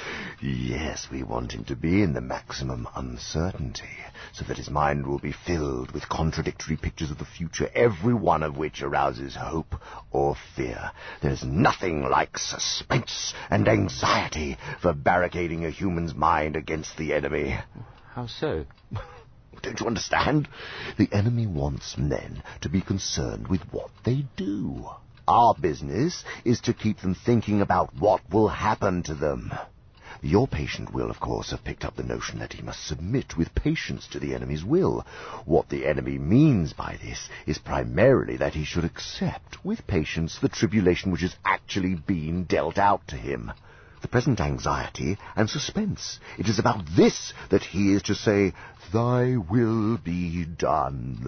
Yes, 0.42 1.08
we 1.10 1.22
want 1.22 1.52
him 1.52 1.64
to 1.64 1.74
be 1.74 2.02
in 2.02 2.12
the 2.12 2.20
maximum 2.20 2.86
uncertainty, 2.94 3.88
so 4.34 4.44
that 4.44 4.58
his 4.58 4.68
mind 4.68 5.06
will 5.06 5.18
be 5.18 5.32
filled 5.32 5.92
with 5.92 6.06
contradictory 6.10 6.76
pictures 6.76 7.10
of 7.10 7.16
the 7.16 7.24
future, 7.24 7.70
every 7.74 8.12
one 8.12 8.42
of 8.42 8.58
which 8.58 8.82
arouses 8.82 9.36
hope 9.36 9.74
or 10.10 10.36
fear. 10.54 10.90
There's 11.22 11.42
nothing 11.42 12.02
like 12.02 12.36
suspense 12.36 13.32
and 13.48 13.68
anxiety 13.68 14.58
for 14.82 14.92
barricading 14.92 15.64
a 15.64 15.70
human's 15.70 16.14
mind 16.14 16.54
against 16.54 16.98
the 16.98 17.14
enemy. 17.14 17.58
How 18.12 18.26
so? 18.26 18.66
Don't 19.62 19.80
you 19.80 19.86
understand? 19.86 20.46
The 20.98 21.08
enemy 21.10 21.46
wants 21.46 21.96
men 21.96 22.42
to 22.60 22.68
be 22.68 22.82
concerned 22.82 23.48
with 23.48 23.62
what 23.72 23.90
they 24.04 24.26
do. 24.36 24.90
Our 25.26 25.54
business 25.54 26.22
is 26.44 26.60
to 26.62 26.74
keep 26.74 27.00
them 27.00 27.14
thinking 27.14 27.62
about 27.62 27.94
what 27.94 28.20
will 28.30 28.48
happen 28.48 29.02
to 29.04 29.14
them. 29.14 29.52
Your 30.20 30.46
patient 30.46 30.92
will, 30.92 31.10
of 31.10 31.18
course, 31.18 31.50
have 31.50 31.64
picked 31.64 31.84
up 31.84 31.96
the 31.96 32.02
notion 32.02 32.38
that 32.38 32.52
he 32.52 32.62
must 32.62 32.86
submit 32.86 33.36
with 33.36 33.54
patience 33.54 34.06
to 34.08 34.20
the 34.20 34.34
enemy's 34.34 34.64
will. 34.64 35.06
What 35.44 35.70
the 35.70 35.86
enemy 35.86 36.18
means 36.18 36.72
by 36.72 36.98
this 37.02 37.28
is 37.46 37.58
primarily 37.58 38.36
that 38.36 38.54
he 38.54 38.64
should 38.64 38.84
accept 38.84 39.64
with 39.64 39.86
patience 39.86 40.38
the 40.38 40.48
tribulation 40.48 41.10
which 41.10 41.22
has 41.22 41.36
actually 41.44 41.94
been 41.94 42.44
dealt 42.44 42.76
out 42.78 43.08
to 43.08 43.16
him 43.16 43.52
the 44.04 44.08
present 44.08 44.38
anxiety 44.38 45.16
and 45.34 45.48
suspense. 45.48 46.20
It 46.36 46.46
is 46.46 46.58
about 46.58 46.84
this 46.94 47.32
that 47.48 47.62
he 47.62 47.94
is 47.94 48.02
to 48.02 48.14
say, 48.14 48.52
Thy 48.94 49.36
will 49.36 49.98
be 49.98 50.44
done. 50.44 51.18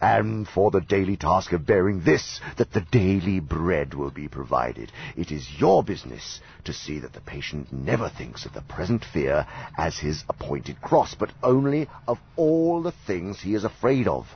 And 0.00 0.48
for 0.48 0.72
the 0.72 0.80
daily 0.80 1.16
task 1.16 1.52
of 1.52 1.64
bearing 1.64 2.02
this, 2.02 2.40
that 2.56 2.72
the 2.72 2.80
daily 2.80 3.38
bread 3.38 3.94
will 3.94 4.10
be 4.10 4.26
provided. 4.26 4.90
It 5.16 5.30
is 5.30 5.60
your 5.60 5.84
business 5.84 6.40
to 6.64 6.72
see 6.72 6.98
that 6.98 7.12
the 7.12 7.20
patient 7.20 7.72
never 7.72 8.08
thinks 8.08 8.46
of 8.46 8.52
the 8.52 8.62
present 8.62 9.04
fear 9.04 9.46
as 9.78 9.96
his 9.98 10.24
appointed 10.28 10.80
cross, 10.82 11.14
but 11.14 11.30
only 11.40 11.88
of 12.08 12.18
all 12.34 12.82
the 12.82 12.94
things 13.06 13.40
he 13.40 13.54
is 13.54 13.62
afraid 13.62 14.08
of. 14.08 14.26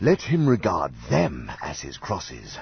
Let 0.00 0.22
him 0.22 0.48
regard 0.48 0.92
them 1.10 1.52
as 1.62 1.82
his 1.82 1.98
crosses. 1.98 2.56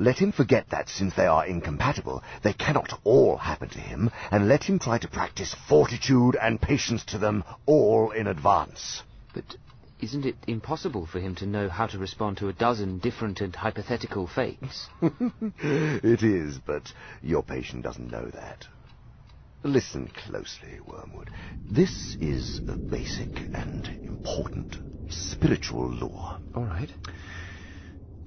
Let 0.00 0.18
him 0.18 0.30
forget 0.30 0.70
that 0.70 0.88
since 0.88 1.14
they 1.14 1.26
are 1.26 1.44
incompatible, 1.44 2.22
they 2.42 2.52
cannot 2.52 3.00
all 3.02 3.36
happen 3.36 3.68
to 3.70 3.80
him, 3.80 4.10
and 4.30 4.46
let 4.46 4.62
him 4.64 4.78
try 4.78 4.98
to 4.98 5.08
practice 5.08 5.54
fortitude 5.68 6.36
and 6.40 6.60
patience 6.60 7.04
to 7.06 7.18
them 7.18 7.42
all 7.66 8.12
in 8.12 8.28
advance. 8.28 9.02
But 9.34 9.56
isn't 10.00 10.24
it 10.24 10.36
impossible 10.46 11.06
for 11.06 11.18
him 11.18 11.34
to 11.36 11.46
know 11.46 11.68
how 11.68 11.88
to 11.88 11.98
respond 11.98 12.36
to 12.38 12.48
a 12.48 12.52
dozen 12.52 12.98
different 12.98 13.40
and 13.40 13.54
hypothetical 13.56 14.28
fates? 14.28 14.88
it 15.02 16.22
is, 16.22 16.60
but 16.64 16.92
your 17.20 17.42
patient 17.42 17.82
doesn't 17.82 18.12
know 18.12 18.26
that. 18.26 18.66
Listen 19.64 20.08
closely, 20.26 20.78
Wormwood. 20.86 21.30
This 21.68 22.16
is 22.20 22.60
a 22.68 22.76
basic 22.76 23.48
and 23.52 23.90
important 24.04 24.76
spiritual 25.08 25.90
law. 25.90 26.38
All 26.54 26.64
right. 26.64 26.90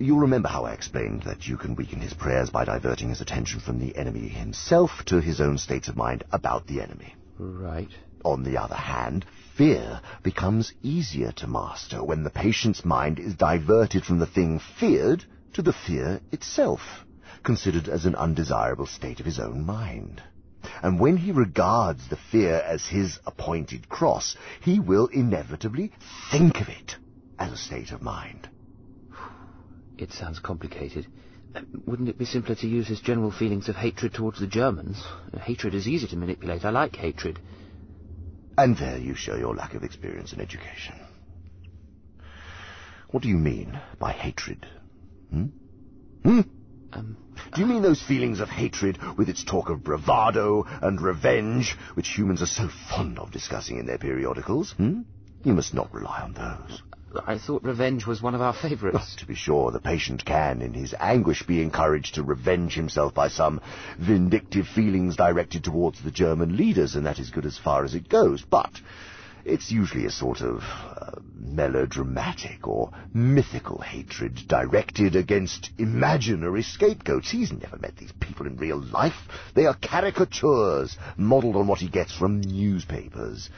You'll 0.02 0.18
remember 0.18 0.50
how 0.50 0.66
I 0.66 0.72
explained 0.72 1.22
that 1.28 1.48
you 1.48 1.58
can 1.58 1.76
weaken 1.76 2.02
his 2.02 2.16
prayers 2.16 2.50
by 2.50 2.66
diverting 2.66 3.10
his 3.10 3.22
attention 3.22 3.60
from 3.60 3.78
the 3.78 3.96
enemy 3.96 4.30
himself 4.30 4.90
to 5.06 5.22
his 5.22 5.40
own 5.40 5.60
states 5.60 5.90
of 5.90 5.96
mind 5.96 6.24
about 6.32 6.66
the 6.66 6.82
enemy. 6.82 7.14
Right. 7.38 7.92
On 8.26 8.42
the 8.42 8.58
other 8.58 8.76
hand, 8.76 9.28
fear 9.56 10.02
becomes 10.24 10.74
easier 10.82 11.32
to 11.34 11.46
master 11.46 12.04
when 12.04 12.24
the 12.24 12.32
patient's 12.32 12.84
mind 12.84 13.20
is 13.20 13.36
diverted 13.36 14.04
from 14.04 14.18
the 14.18 14.26
thing 14.26 14.60
feared 14.80 15.24
to 15.54 15.62
the 15.62 15.72
fear 15.72 16.20
itself, 16.32 17.06
considered 17.44 17.88
as 17.88 18.08
an 18.08 18.16
undesirable 18.16 18.88
state 18.88 19.20
of 19.20 19.28
his 19.28 19.40
own 19.40 19.64
mind. 19.64 20.24
And 20.82 21.00
when 21.00 21.18
he 21.18 21.32
regards 21.32 22.08
the 22.08 22.18
fear 22.32 22.56
as 22.56 22.88
his 22.88 23.20
appointed 23.28 23.88
cross, 23.88 24.36
he 24.62 24.80
will 24.80 25.06
inevitably 25.14 25.92
think 26.32 26.60
of 26.60 26.70
it 26.70 26.96
as 27.38 27.52
a 27.52 27.58
state 27.58 27.92
of 27.92 28.02
mind. 28.02 28.50
It 30.02 30.12
sounds 30.12 30.40
complicated. 30.40 31.06
Wouldn't 31.86 32.10
it 32.10 32.18
be 32.18 32.26
simpler 32.26 32.56
to 32.56 32.68
use 32.68 32.88
his 32.88 33.02
general 33.02 33.30
feelings 33.30 33.70
of 33.70 33.76
hatred 33.76 34.16
towards 34.16 34.40
the 34.40 34.48
Germans? 34.48 35.04
Hatred 35.40 35.76
is 35.76 35.88
easy 35.88 36.08
to 36.08 36.16
manipulate. 36.16 36.66
I 36.66 36.72
like 36.72 36.96
hatred. 36.96 37.40
And 38.58 38.76
there 38.76 38.98
you 38.98 39.14
show 39.14 39.36
your 39.36 39.56
lack 39.56 39.76
of 39.76 39.84
experience 39.84 40.34
in 40.34 40.42
education. 40.42 40.96
What 43.12 43.22
do 43.22 43.30
you 43.30 43.38
mean 43.38 43.80
by 44.00 44.12
hatred? 44.14 44.66
Hmm? 45.30 45.46
Hmm? 46.24 46.42
Um, 46.94 47.18
do 47.54 47.62
you 47.62 47.68
mean 47.68 47.84
those 47.84 48.02
feelings 48.02 48.40
of 48.40 48.50
hatred 48.50 48.98
with 49.18 49.30
its 49.30 49.44
talk 49.44 49.70
of 49.70 49.84
bravado 49.84 50.64
and 50.82 51.00
revenge, 51.00 51.78
which 51.94 52.08
humans 52.08 52.42
are 52.42 52.48
so 52.48 52.70
fond 52.90 53.20
of 53.20 53.32
discussing 53.32 53.78
in 53.78 53.86
their 53.86 54.00
periodicals? 54.00 54.72
Hmm? 54.72 55.02
You 55.44 55.54
must 55.54 55.76
not 55.76 55.94
rely 55.94 56.22
on 56.22 56.34
those. 56.34 56.82
I 57.28 57.38
thought 57.38 57.64
revenge 57.64 58.06
was 58.06 58.22
one 58.22 58.36
of 58.36 58.42
our 58.42 58.54
favourites. 58.54 59.16
to 59.20 59.26
be 59.26 59.36
sure, 59.36 59.72
the 59.72 59.80
patient 59.80 60.24
can, 60.24 60.62
in 60.62 60.74
his 60.74 60.94
anguish, 61.00 61.44
be 61.44 61.62
encouraged 61.62 62.16
to 62.16 62.24
revenge 62.24 62.74
himself 62.74 63.14
by 63.14 63.28
some 63.28 63.62
vindictive 64.00 64.68
feelings 64.68 65.16
directed 65.16 65.64
towards 65.64 66.02
the 66.02 66.12
German 66.12 66.56
leaders, 66.56 66.96
and 66.96 67.06
that 67.06 67.20
is 67.20 67.30
good 67.30 67.46
as 67.46 67.58
far 67.58 67.84
as 67.84 67.96
it 67.96 68.08
goes. 68.08 68.42
But 68.42 68.72
it's 69.44 69.72
usually 69.72 70.06
a 70.06 70.12
sort 70.12 70.42
of 70.42 70.62
uh, 70.62 71.20
melodramatic 71.36 72.68
or 72.68 72.92
mythical 73.14 73.80
hatred 73.80 74.36
directed 74.48 75.16
against 75.16 75.72
imaginary 75.78 76.64
scapegoats. 76.64 77.32
He's 77.32 77.52
never 77.52 77.78
met 77.78 77.98
these 77.98 78.14
people 78.20 78.46
in 78.46 78.58
real 78.58 78.80
life. 78.80 79.16
They 79.56 79.66
are 79.66 79.76
caricatures, 79.76 80.96
modelled 81.18 81.56
on 81.56 81.68
what 81.68 81.80
he 81.80 81.90
gets 81.90 82.16
from 82.16 82.42
newspapers. 82.42 83.50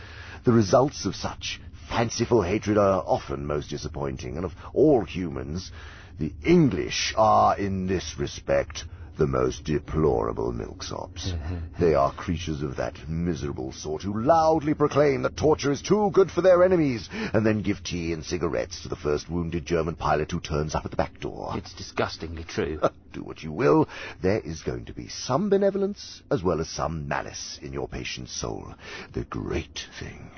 The 0.46 0.54
results 0.54 1.06
of 1.06 1.16
such 1.16 1.60
fanciful 1.90 2.42
hatred 2.42 2.78
are 2.78 3.04
often 3.06 3.46
most 3.46 3.70
disappointing, 3.70 4.38
and 4.38 4.46
of 4.46 4.54
all 4.74 5.04
humans, 5.04 5.72
the 6.20 6.34
English 6.44 7.14
are, 7.18 7.58
in 7.58 7.88
this 7.88 8.16
respect, 8.18 8.86
the 9.18 9.28
most 9.28 9.64
deplorable 9.64 10.52
milksops. 10.52 11.34
they 11.80 11.94
are 11.94 12.12
creatures 12.12 12.62
of 12.62 12.78
that 12.78 13.08
miserable 13.08 13.72
sort 13.72 14.02
who 14.02 14.22
loudly 14.22 14.74
proclaim 14.74 15.22
that 15.22 15.38
torture 15.38 15.72
is 15.72 15.82
too 15.82 16.10
good 16.12 16.32
for 16.32 16.42
their 16.42 16.64
enemies, 16.64 17.10
and 17.12 17.46
then 17.46 17.62
give 17.62 17.84
tea 17.84 18.14
and 18.14 18.26
cigarettes 18.26 18.82
to 18.82 18.90
the 18.90 18.96
first 18.96 19.30
wounded 19.30 19.66
German 19.66 19.96
pilot 19.96 20.32
who 20.32 20.40
turns 20.40 20.74
up 20.74 20.86
at 20.86 20.92
the 20.92 20.98
back 20.98 21.20
door. 21.20 21.54
It's 21.56 21.74
disgustingly 21.74 22.44
true. 22.44 22.80
Do 23.14 23.24
what 23.24 23.44
you 23.44 23.52
will, 23.52 23.88
there 24.22 24.40
is 24.40 24.64
going 24.64 24.86
to 24.86 24.94
be 24.94 25.08
some 25.08 25.50
benevolence 25.50 26.24
as 26.32 26.42
well 26.42 26.60
as 26.60 26.70
some 26.70 27.08
malice 27.08 27.60
in 27.62 27.72
your 27.72 27.88
patient's 27.88 28.34
soul. 28.34 28.74
The 29.14 29.26
great 29.26 29.86
thing 30.00 30.32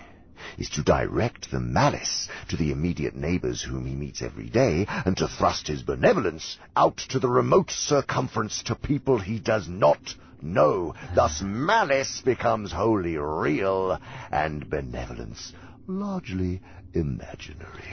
is 0.58 0.70
to 0.70 0.84
direct 0.84 1.52
the 1.52 1.60
malice 1.60 2.28
to 2.50 2.58
the 2.58 2.72
immediate 2.72 3.16
neighbours 3.16 3.62
whom 3.62 3.86
he 3.86 3.96
meets 3.96 4.22
every 4.22 4.50
day, 4.50 4.86
and 4.88 5.18
to 5.18 5.28
thrust 5.28 5.68
his 5.68 5.84
benevolence 5.84 6.58
out 6.76 6.98
to 6.98 7.20
the 7.20 7.30
remote 7.30 7.72
circumference 7.72 8.64
to 8.64 8.76
people 8.76 9.18
he 9.20 9.40
does 9.40 9.68
not 9.68 10.16
know. 10.42 10.94
Thus 11.14 11.42
malice 11.42 12.22
becomes 12.22 12.72
wholly 12.72 13.18
real, 13.18 14.00
and 14.32 14.70
benevolence 14.70 15.54
largely 15.88 16.62
imaginary. 16.96 17.84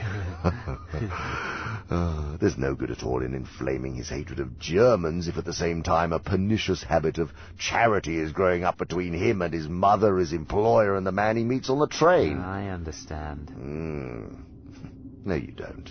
uh, 1.89 2.37
there's 2.41 2.57
no 2.57 2.73
good 2.73 2.89
at 2.89 3.03
all 3.03 3.21
in 3.21 3.35
inflaming 3.35 3.95
his 3.95 4.09
hatred 4.09 4.39
of 4.39 4.57
Germans 4.57 5.27
if 5.27 5.37
at 5.37 5.45
the 5.45 5.53
same 5.53 5.83
time 5.83 6.13
a 6.13 6.19
pernicious 6.19 6.83
habit 6.83 7.17
of 7.17 7.31
charity 7.57 8.17
is 8.17 8.31
growing 8.31 8.63
up 8.63 8.77
between 8.77 9.13
him 9.13 9.41
and 9.41 9.53
his 9.53 9.67
mother, 9.67 10.17
his 10.17 10.33
employer, 10.33 10.95
and 10.95 11.05
the 11.05 11.11
man 11.11 11.37
he 11.37 11.43
meets 11.43 11.69
on 11.69 11.79
the 11.79 11.87
train. 11.87 12.39
I 12.39 12.69
understand. 12.69 13.51
Mm. 13.55 15.25
No, 15.25 15.35
you 15.35 15.51
don't. 15.51 15.89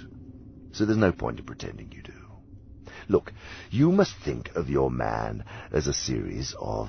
So 0.73 0.87
there's 0.87 0.99
no 0.99 1.13
point 1.13 1.39
in 1.39 1.45
pretending 1.45 1.93
you 1.93 2.03
do. 2.03 2.13
Look, 3.09 3.33
you 3.71 3.93
must 3.93 4.15
think 4.25 4.51
of 4.55 4.71
your 4.71 4.91
man 4.91 5.45
as 5.71 5.87
a 5.87 5.93
series 5.93 6.55
of 6.59 6.89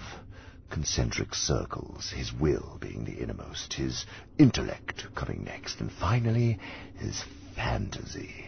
concentric 0.74 1.36
circles, 1.36 2.10
his 2.10 2.34
will 2.34 2.80
being 2.82 3.06
the 3.06 3.22
innermost, 3.22 3.74
his 3.74 4.08
intellect 4.40 5.06
coming 5.14 5.44
next, 5.44 5.80
and 5.80 5.92
finally 5.92 6.58
his 6.96 7.24
fantasy. 7.56 8.44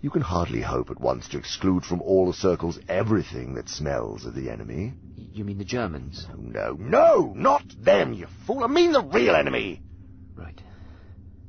You 0.00 0.10
can 0.10 0.22
hardly 0.22 0.60
hope 0.60 0.90
at 0.90 1.00
once 1.00 1.28
to 1.28 1.38
exclude 1.38 1.84
from 1.84 2.02
all 2.02 2.26
the 2.26 2.32
circles 2.32 2.80
everything 2.88 3.54
that 3.54 3.68
smells 3.68 4.24
of 4.24 4.34
the 4.34 4.50
enemy. 4.50 4.92
You 5.14 5.44
mean 5.44 5.58
the 5.58 5.64
Germans? 5.64 6.26
No, 6.36 6.72
no, 6.72 7.32
not 7.36 7.62
them, 7.78 8.12
you 8.12 8.26
fool. 8.44 8.64
I 8.64 8.66
mean 8.66 8.90
the 8.90 9.00
real 9.00 9.36
enemy. 9.36 9.80
Right. 10.34 10.60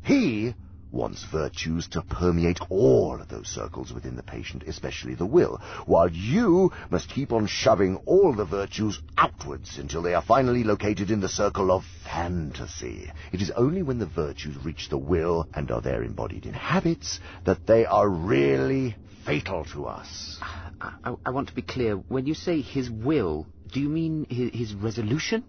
He 0.03 0.53
wants 0.93 1.25
virtues 1.25 1.87
to 1.87 2.01
permeate 2.03 2.59
all 2.69 3.19
of 3.19 3.27
those 3.27 3.47
circles 3.47 3.91
within 3.91 4.15
the 4.15 4.23
patient, 4.23 4.63
especially 4.67 5.15
the 5.15 5.25
will, 5.25 5.59
while 5.85 6.09
you 6.09 6.71
must 6.89 7.09
keep 7.09 7.33
on 7.33 7.47
shoving 7.47 7.97
all 8.05 8.33
the 8.33 8.45
virtues 8.45 9.01
outwards 9.17 9.77
until 9.77 10.01
they 10.01 10.13
are 10.13 10.21
finally 10.21 10.63
located 10.63 11.09
in 11.09 11.19
the 11.19 11.27
circle 11.27 11.71
of 11.71 11.83
fantasy. 12.05 13.11
It 13.31 13.41
is 13.41 13.51
only 13.51 13.81
when 13.81 13.99
the 13.99 14.05
virtues 14.05 14.55
reach 14.63 14.89
the 14.89 14.97
will 14.97 15.47
and 15.53 15.71
are 15.71 15.81
there 15.81 16.03
embodied 16.03 16.45
in 16.45 16.53
habits 16.53 17.19
that 17.45 17.65
they 17.65 17.85
are 17.85 18.07
really 18.07 18.95
fatal 19.25 19.65
to 19.73 19.85
us. 19.85 20.37
I, 20.41 20.93
I, 21.03 21.15
I 21.25 21.29
want 21.31 21.47
to 21.49 21.55
be 21.55 21.61
clear. 21.61 21.95
When 21.95 22.25
you 22.25 22.33
say 22.35 22.61
his 22.61 22.89
will, 22.89 23.47
do 23.71 23.79
you 23.79 23.89
mean 23.89 24.27
his, 24.29 24.51
his 24.53 24.73
resolution? 24.75 25.43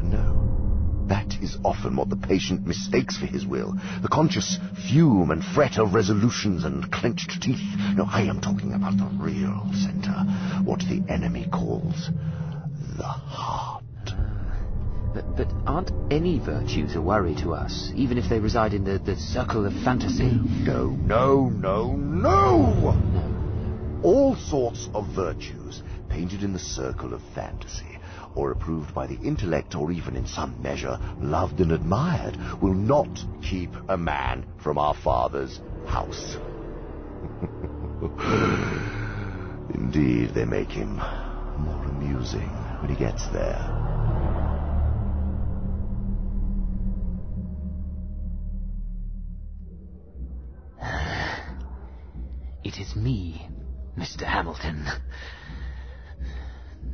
No. 0.00 0.35
That 1.08 1.36
is 1.40 1.56
often 1.64 1.94
what 1.94 2.10
the 2.10 2.16
patient 2.16 2.66
mistakes 2.66 3.16
for 3.16 3.26
his 3.26 3.46
will. 3.46 3.74
The 4.02 4.08
conscious 4.08 4.58
fume 4.88 5.30
and 5.30 5.44
fret 5.44 5.78
of 5.78 5.94
resolutions 5.94 6.64
and 6.64 6.90
clenched 6.90 7.40
teeth. 7.40 7.62
No, 7.94 8.06
I 8.08 8.22
am 8.22 8.40
talking 8.40 8.72
about 8.72 8.96
the 8.96 9.08
real 9.16 9.70
center. 9.72 10.24
What 10.64 10.80
the 10.80 11.04
enemy 11.08 11.46
calls 11.52 12.10
the 12.96 13.04
heart. 13.04 13.84
But, 15.14 15.36
but 15.36 15.48
aren't 15.66 15.92
any 16.12 16.40
virtues 16.40 16.96
a 16.96 17.00
worry 17.00 17.36
to 17.36 17.54
us, 17.54 17.92
even 17.94 18.18
if 18.18 18.28
they 18.28 18.40
reside 18.40 18.74
in 18.74 18.84
the, 18.84 18.98
the 18.98 19.16
circle 19.16 19.64
of 19.64 19.72
fantasy? 19.84 20.40
No, 20.64 20.88
no, 20.88 21.48
no, 21.48 21.94
no! 21.94 24.00
All 24.02 24.34
sorts 24.34 24.88
of 24.92 25.06
virtues 25.14 25.82
painted 26.08 26.42
in 26.42 26.52
the 26.52 26.58
circle 26.58 27.14
of 27.14 27.22
fantasy 27.34 27.95
or 28.36 28.52
approved 28.52 28.94
by 28.94 29.06
the 29.06 29.16
intellect, 29.16 29.74
or 29.74 29.90
even 29.90 30.14
in 30.14 30.26
some 30.26 30.54
measure 30.62 30.98
loved 31.20 31.60
and 31.60 31.72
admired, 31.72 32.36
will 32.60 32.74
not 32.74 33.08
keep 33.42 33.70
a 33.88 33.96
man 33.96 34.44
from 34.62 34.78
our 34.78 34.94
Father's 34.94 35.60
house. 35.86 36.36
Indeed, 39.74 40.34
they 40.34 40.44
make 40.44 40.70
him 40.70 40.96
more 40.96 41.84
amusing 41.86 42.48
when 42.80 42.90
he 42.90 42.96
gets 42.96 43.26
there. 43.28 43.72
It 52.64 52.80
is 52.80 52.96
me, 52.96 53.46
Mr. 53.96 54.22
Hamilton. 54.22 54.86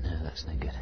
No, 0.02 0.22
that's 0.24 0.44
no 0.46 0.54
good. 0.56 0.72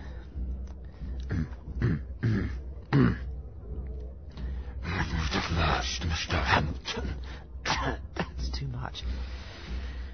First, 5.80 6.02
Mr. 6.02 6.44
Hampton. 6.44 7.14
That's 8.16 8.50
too 8.58 8.66
much. 8.66 9.02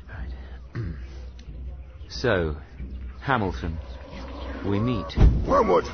Right. 0.09 0.95
so, 2.09 2.57
Hamilton, 3.21 3.79
we 4.65 4.79
meet. 4.79 5.07
Wormwood! 5.47 5.85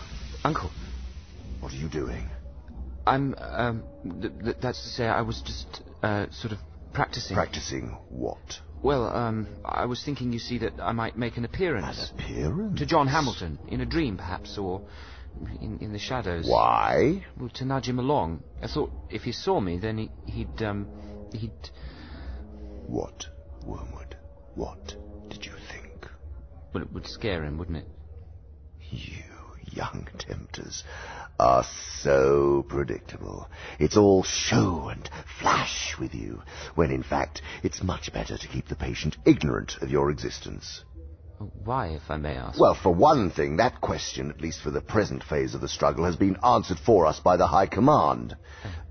Uncle. 0.45 0.71
What 1.61 1.73
are 1.73 1.77
you 1.77 1.89
doing? 1.89 2.29
I'm, 3.07 3.35
um, 3.39 3.83
th- 4.21 4.33
th- 4.45 4.57
that's 4.61 4.83
to 4.83 4.89
say, 4.89 5.07
I 5.07 5.23
was 5.23 5.43
just, 5.43 5.83
uh, 6.03 6.27
sort 6.31 6.53
of 6.53 6.59
practicing. 6.93 7.35
Practicing 7.35 7.97
what? 8.11 8.61
Well, 8.83 9.07
um, 9.07 9.47
I 9.65 9.87
was 9.87 10.05
thinking, 10.05 10.33
you 10.33 10.39
see, 10.39 10.59
that 10.59 10.75
I 10.81 10.93
might 10.93 11.17
make 11.17 11.37
an 11.37 11.45
appearance. 11.45 12.11
An 12.11 12.21
appearance? 12.21 12.79
To 12.79 12.87
John 12.87 13.07
Hamilton, 13.07 13.59
in 13.69 13.81
a 13.81 13.87
dream, 13.87 14.17
perhaps, 14.17 14.59
or 14.59 14.83
in, 15.61 15.79
in 15.81 15.93
the 15.93 15.99
shadows. 15.99 16.47
Why? 16.49 17.25
Well, 17.39 17.51
to 17.51 17.65
nudge 17.65 17.89
him 17.89 17.99
along. 17.99 18.43
I 18.63 18.67
thought 18.67 18.93
if 19.11 19.23
he 19.23 19.33
saw 19.33 19.61
me, 19.61 19.79
then 19.79 19.99
he, 19.99 20.11
he'd, 20.27 20.63
um, 20.63 20.87
he'd... 21.33 21.71
What, 22.87 23.27
Wormwood? 23.65 24.17
What 24.55 24.97
did 25.29 25.45
you 25.45 25.53
think? 25.71 26.07
Well, 26.73 26.83
it 26.83 26.93
would 26.93 27.07
scare 27.07 27.45
him, 27.45 27.59
wouldn't 27.59 27.79
it? 27.79 27.87
You 28.91 29.23
young 29.75 30.07
tempters 30.19 30.85
are 31.39 31.65
so 32.01 32.65
predictable. 32.69 33.49
It's 33.79 33.97
all 33.97 34.23
show 34.23 34.89
and 34.89 35.09
flash 35.41 35.97
with 35.99 36.15
you, 36.15 36.43
when 36.75 36.91
in 36.91 37.03
fact 37.03 37.43
it's 37.63 37.83
much 37.83 38.13
better 38.13 38.37
to 38.37 38.49
keep 38.49 38.69
the 38.69 38.77
patient 38.77 39.17
ignorant 39.25 39.77
of 39.81 39.91
your 39.91 40.11
existence. 40.11 40.85
Why, 41.65 41.89
if 41.89 42.11
I 42.11 42.17
may 42.17 42.35
ask? 42.35 42.59
Well, 42.59 42.75
for 42.75 42.95
one 42.95 43.31
thing, 43.31 43.57
that 43.57 43.81
question, 43.81 44.31
at 44.31 44.41
least 44.41 44.61
for 44.61 44.71
the 44.71 44.81
present 44.81 45.25
phase 45.25 45.55
of 45.55 45.61
the 45.61 45.69
struggle, 45.69 46.05
has 46.05 46.17
been 46.17 46.37
answered 46.45 46.79
for 46.79 47.07
us 47.07 47.21
by 47.21 47.37
the 47.37 47.47
High 47.47 47.67
Command. 47.67 48.37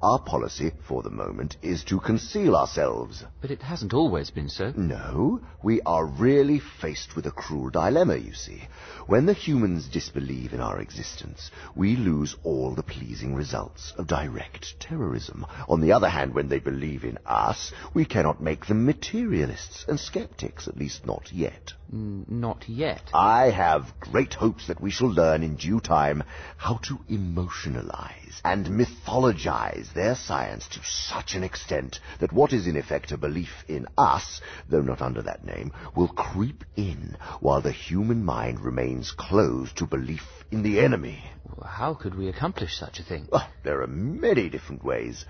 Our 0.04 0.18
policy, 0.18 0.72
for 0.88 1.04
the 1.04 1.12
moment, 1.12 1.58
is 1.62 1.84
to 1.84 2.00
conceal 2.00 2.56
ourselves. 2.56 3.24
But 3.40 3.52
it 3.52 3.62
hasn't 3.62 3.94
always 3.94 4.32
been 4.32 4.50
so. 4.50 4.74
No, 4.76 5.42
we 5.62 5.80
are 5.82 6.06
really 6.06 6.58
faced 6.58 7.16
with 7.16 7.28
a 7.28 7.32
cruel 7.32 7.70
dilemma, 7.70 8.16
you 8.16 8.34
see. 8.34 8.64
When 9.06 9.28
the 9.28 9.34
humans 9.34 9.88
disbelieve 9.88 10.54
in 10.54 10.60
our 10.60 10.80
existence, 10.80 11.52
we 11.76 11.96
lose 11.96 12.36
all 12.44 12.74
the 12.74 12.82
pleasing 12.82 13.36
results 13.36 13.94
of 13.96 14.08
direct 14.08 14.80
terrorism. 14.80 15.46
On 15.70 15.82
the 15.82 15.92
other 15.92 16.10
hand, 16.10 16.34
when 16.34 16.50
they 16.50 16.60
believe 16.60 17.04
in 17.04 17.20
us, 17.24 17.72
we 17.94 18.06
cannot 18.06 18.42
make 18.42 18.66
them 18.66 18.86
materialists 18.86 19.86
and 19.88 20.00
skeptics, 20.00 20.68
at 20.68 20.78
least 20.78 21.06
not 21.06 21.32
yet. 21.32 21.74
Mm, 21.94 22.28
not 22.30 22.68
yet. 22.70 23.04
I 23.14 23.52
have 23.52 24.00
great 24.00 24.34
hopes 24.34 24.68
that 24.68 24.82
we 24.82 24.92
shall 24.92 25.12
learn 25.12 25.44
in 25.44 25.58
due 25.58 25.82
time 25.82 26.24
how 26.58 26.78
to 26.88 27.00
emotionalize 27.10 28.40
and 28.46 28.66
mythologize 28.66 29.91
their 29.94 30.16
science 30.16 30.68
to 30.70 30.80
such 30.84 31.36
an 31.36 31.44
extent 31.44 32.00
that 32.20 32.34
what 32.34 32.54
is 32.54 32.68
in 32.68 32.78
effect 32.78 33.12
a 33.12 33.18
belief 33.18 33.64
in 33.68 33.88
us, 33.98 34.42
though 34.70 34.82
not 34.82 35.02
under 35.02 35.22
that 35.22 35.46
name, 35.46 35.72
will 35.96 36.08
creep 36.08 36.64
in 36.76 37.18
while 37.40 37.62
the 37.62 37.72
human 37.72 38.24
mind 38.24 38.60
remains 38.60 39.12
closed 39.12 39.78
to 39.78 39.86
belief 39.86 40.26
in 40.52 40.64
the 40.64 40.80
enemy. 40.80 41.24
How 41.66 41.94
could 41.94 42.16
we 42.16 42.28
accomplish 42.28 42.78
such 42.78 43.00
a 43.00 43.04
thing? 43.04 43.28
Oh, 43.32 43.48
there 43.64 43.82
are 43.82 43.88
many 43.88 44.50
different 44.50 44.84
ways 44.84 45.26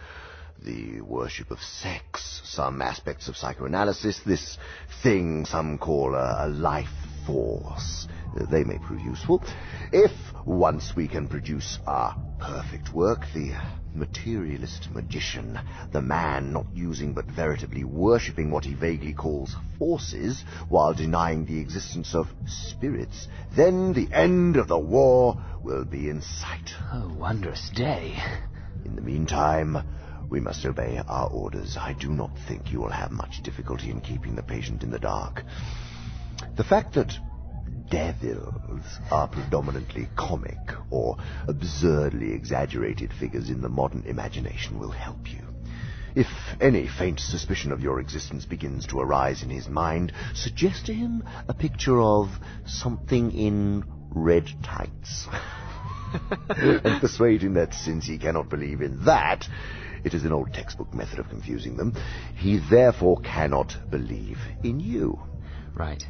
the 0.64 1.02
worship 1.02 1.50
of 1.50 1.60
sex, 1.60 2.42
some 2.44 2.82
aspects 2.82 3.28
of 3.28 3.36
psychoanalysis, 3.36 4.20
this 4.26 4.58
thing 5.02 5.46
some 5.46 5.80
call 5.80 6.14
a, 6.14 6.46
a, 6.46 6.48
life 6.48 6.90
force. 7.32 8.08
They 8.50 8.64
may 8.64 8.78
prove 8.78 9.02
useful. 9.02 9.44
If 9.92 10.12
once 10.46 10.94
we 10.96 11.08
can 11.08 11.28
produce 11.28 11.80
our 11.88 12.16
perfect 12.40 12.94
work, 12.94 13.22
the 13.34 13.54
materialist 13.94 14.90
magician, 14.94 15.60
the 15.92 16.02
man 16.02 16.54
not 16.54 16.66
using 16.74 17.14
but 17.14 17.26
veritably 17.26 17.84
worshipping 17.84 18.52
what 18.52 18.66
he 18.66 18.74
vaguely 18.74 19.14
calls 19.14 19.56
forces, 19.78 20.44
while 20.70 20.94
denying 20.94 21.46
the 21.46 21.60
existence 21.60 22.16
of 22.16 22.28
spirits, 22.48 23.28
then 23.56 23.94
the 23.94 24.10
end 24.14 24.58
of 24.58 24.68
the 24.68 24.80
war 24.80 25.42
will 25.62 25.86
be 25.86 26.10
in 26.10 26.22
sight. 26.22 26.72
A 26.92 27.08
wondrous 27.08 27.70
day. 27.76 28.16
In 28.86 28.96
the 28.96 29.02
meantime, 29.02 29.78
we 30.30 30.40
must 30.40 30.66
obey 30.66 31.00
our 31.06 31.30
orders. 31.30 31.78
I 31.78 31.94
do 31.94 32.10
not 32.10 32.32
think 32.48 32.72
you 32.72 32.80
will 32.80 32.90
have 32.90 33.12
much 33.12 33.44
difficulty 33.44 33.92
in 33.92 34.00
keeping 34.00 34.36
the 34.36 34.44
patient 34.44 34.84
in 34.84 34.90
the 34.90 35.00
dark. 35.00 35.44
The 36.56 36.64
fact 36.64 36.94
that 36.96 37.18
devils 37.90 39.00
are 39.12 39.28
predominantly 39.28 40.08
comic 40.16 40.60
or 40.90 41.18
absurdly 41.48 42.34
exaggerated 42.34 43.12
figures 43.14 43.50
in 43.50 43.62
the 43.62 43.70
modern 43.70 44.04
imagination 44.04 44.80
will 44.80 44.92
help 44.92 45.32
you. 45.32 45.40
If 46.16 46.28
any 46.60 46.88
faint 46.88 47.20
suspicion 47.20 47.72
of 47.72 47.82
your 47.82 48.00
existence 48.00 48.46
begins 48.46 48.88
to 48.88 49.00
arise 49.00 49.44
in 49.44 49.50
his 49.50 49.70
mind, 49.70 50.12
suggest 50.34 50.88
to 50.88 50.94
him 50.94 51.24
a 51.48 51.54
picture 51.54 52.02
of 52.02 52.30
something 52.66 53.32
in 53.32 53.86
red 54.10 54.50
tights. 54.64 55.28
and 56.50 57.00
persuade 57.00 57.42
him 57.42 57.54
that 57.54 57.74
since 57.74 58.06
he 58.06 58.18
cannot 58.18 58.50
believe 58.50 58.82
in 58.82 59.06
that, 59.06 59.48
it 60.04 60.14
is 60.14 60.26
an 60.26 60.34
old 60.34 60.54
textbook 60.54 60.94
method 60.94 61.20
of 61.20 61.30
confusing 61.30 61.78
them. 61.78 61.96
He 62.36 62.60
therefore 62.70 63.22
cannot 63.22 63.74
believe 63.90 64.40
in 64.64 64.82
you. 64.82 65.20
Right. 65.74 66.04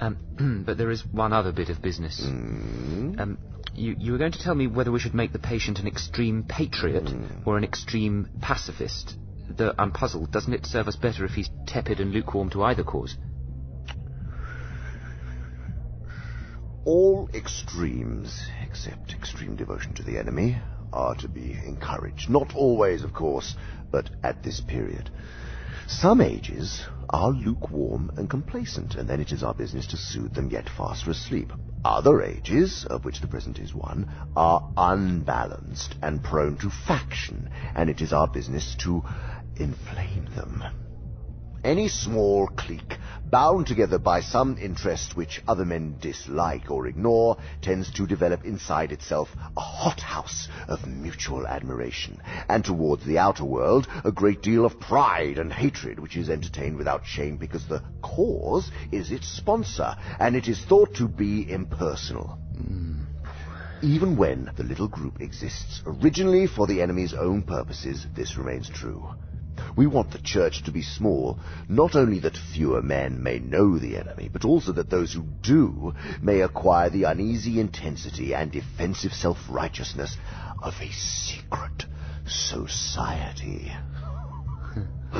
Um, 0.00 0.62
but 0.66 0.78
there 0.78 0.90
is 0.90 1.04
one 1.04 1.32
other 1.32 1.52
bit 1.52 1.68
of 1.70 1.82
business. 1.82 2.22
Mm. 2.24 3.20
Um, 3.20 3.38
you, 3.74 3.96
you 3.98 4.12
were 4.12 4.18
going 4.18 4.32
to 4.32 4.38
tell 4.38 4.54
me 4.54 4.66
whether 4.66 4.92
we 4.92 5.00
should 5.00 5.14
make 5.14 5.32
the 5.32 5.38
patient 5.38 5.78
an 5.78 5.86
extreme 5.86 6.44
patriot 6.48 7.04
mm. 7.04 7.46
or 7.46 7.56
an 7.56 7.64
extreme 7.64 8.28
pacifist. 8.40 9.16
Though 9.50 9.74
I'm 9.78 9.92
puzzled. 9.92 10.30
Doesn't 10.30 10.52
it 10.52 10.66
serve 10.66 10.88
us 10.88 10.96
better 10.96 11.24
if 11.24 11.32
he's 11.32 11.48
tepid 11.66 12.00
and 12.00 12.12
lukewarm 12.12 12.50
to 12.50 12.62
either 12.64 12.84
cause? 12.84 13.16
All 16.84 17.28
extremes, 17.34 18.46
except 18.62 19.12
extreme 19.12 19.56
devotion 19.56 19.94
to 19.94 20.02
the 20.02 20.18
enemy, 20.18 20.58
are 20.92 21.14
to 21.16 21.28
be 21.28 21.52
encouraged. 21.66 22.30
Not 22.30 22.54
always, 22.54 23.04
of 23.04 23.12
course, 23.12 23.56
but 23.90 24.10
at 24.22 24.42
this 24.42 24.60
period. 24.60 25.10
Some 25.90 26.20
ages 26.20 26.82
are 27.08 27.30
lukewarm 27.30 28.10
and 28.18 28.28
complacent, 28.28 28.94
and 28.94 29.08
then 29.08 29.22
it 29.22 29.32
is 29.32 29.42
our 29.42 29.54
business 29.54 29.86
to 29.86 29.96
soothe 29.96 30.34
them 30.34 30.50
yet 30.50 30.68
faster 30.68 31.10
asleep. 31.12 31.50
Other 31.82 32.20
ages, 32.20 32.84
of 32.84 33.06
which 33.06 33.22
the 33.22 33.26
present 33.26 33.58
is 33.58 33.74
one, 33.74 34.06
are 34.36 34.62
unbalanced 34.76 35.94
and 36.02 36.22
prone 36.22 36.58
to 36.58 36.68
faction, 36.68 37.48
and 37.74 37.88
it 37.88 38.02
is 38.02 38.12
our 38.12 38.28
business 38.28 38.76
to 38.80 39.02
inflame 39.56 40.28
them. 40.36 40.62
Any 41.64 41.88
small 41.88 42.46
clique, 42.46 42.98
bound 43.24 43.66
together 43.66 43.98
by 43.98 44.20
some 44.20 44.56
interest 44.58 45.16
which 45.16 45.42
other 45.48 45.64
men 45.64 45.96
dislike 46.00 46.70
or 46.70 46.86
ignore, 46.86 47.36
tends 47.60 47.90
to 47.94 48.06
develop 48.06 48.44
inside 48.44 48.92
itself 48.92 49.28
a 49.56 49.60
hothouse 49.60 50.48
of 50.68 50.86
mutual 50.86 51.46
admiration, 51.48 52.22
and 52.48 52.64
towards 52.64 53.04
the 53.04 53.18
outer 53.18 53.44
world 53.44 53.88
a 54.04 54.12
great 54.12 54.40
deal 54.40 54.64
of 54.64 54.78
pride 54.78 55.38
and 55.38 55.52
hatred 55.52 55.98
which 55.98 56.16
is 56.16 56.30
entertained 56.30 56.76
without 56.76 57.04
shame 57.04 57.36
because 57.36 57.66
the 57.66 57.82
cause 58.02 58.70
is 58.92 59.10
its 59.10 59.26
sponsor, 59.26 59.96
and 60.20 60.36
it 60.36 60.46
is 60.46 60.64
thought 60.64 60.94
to 60.94 61.08
be 61.08 61.50
impersonal. 61.50 62.38
Mm. 62.56 63.04
Even 63.82 64.16
when 64.16 64.50
the 64.56 64.64
little 64.64 64.88
group 64.88 65.20
exists 65.20 65.82
originally 65.86 66.46
for 66.46 66.66
the 66.66 66.82
enemy's 66.82 67.14
own 67.14 67.42
purposes, 67.42 68.06
this 68.14 68.36
remains 68.36 68.68
true. 68.68 69.08
We 69.76 69.86
want 69.86 70.10
the 70.10 70.18
church 70.18 70.64
to 70.64 70.72
be 70.72 70.82
small, 70.82 71.38
not 71.68 71.96
only 71.96 72.18
that 72.20 72.36
fewer 72.36 72.82
men 72.82 73.22
may 73.22 73.38
know 73.38 73.78
the 73.78 73.96
enemy, 73.96 74.28
but 74.32 74.44
also 74.44 74.72
that 74.72 74.90
those 74.90 75.12
who 75.12 75.24
do 75.42 75.94
may 76.20 76.40
acquire 76.40 76.90
the 76.90 77.04
uneasy 77.04 77.60
intensity 77.60 78.34
and 78.34 78.50
defensive 78.50 79.12
self-righteousness 79.12 80.16
of 80.62 80.74
a 80.80 80.90
secret 80.92 81.86
society. 82.26 83.72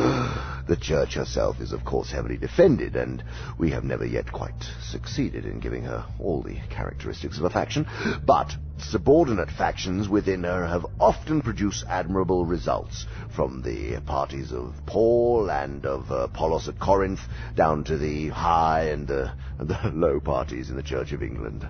the 0.68 0.78
church 0.80 1.14
herself 1.14 1.60
is, 1.60 1.72
of 1.72 1.84
course, 1.84 2.10
heavily 2.10 2.36
defended, 2.36 2.96
and 2.96 3.24
we 3.58 3.70
have 3.70 3.84
never 3.84 4.04
yet 4.04 4.30
quite 4.30 4.62
succeeded 4.82 5.44
in 5.44 5.60
giving 5.60 5.84
her 5.84 6.04
all 6.18 6.42
the 6.42 6.58
characteristics 6.70 7.38
of 7.38 7.44
a 7.44 7.50
faction. 7.50 7.86
But 8.24 8.54
subordinate 8.80 9.50
factions 9.50 10.08
within 10.08 10.44
her 10.44 10.66
have 10.66 10.86
often 11.00 11.40
produced 11.40 11.84
admirable 11.88 12.44
results, 12.44 13.06
from 13.34 13.62
the 13.62 14.00
parties 14.00 14.52
of 14.52 14.74
Paul 14.86 15.50
and 15.50 15.84
of 15.86 16.10
uh, 16.10 16.24
Apollos 16.24 16.68
at 16.68 16.78
Corinth, 16.78 17.20
down 17.54 17.84
to 17.84 17.96
the 17.96 18.28
high 18.28 18.84
and, 18.90 19.10
uh, 19.10 19.32
and 19.58 19.68
the 19.68 19.90
low 19.94 20.20
parties 20.20 20.70
in 20.70 20.76
the 20.76 20.82
Church 20.82 21.12
of 21.12 21.22
England. 21.22 21.66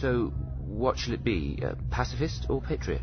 So, 0.00 0.32
what 0.66 0.98
shall 0.98 1.14
it 1.14 1.24
be, 1.24 1.62
uh, 1.64 1.74
pacifist 1.90 2.46
or 2.48 2.60
patriot? 2.60 3.02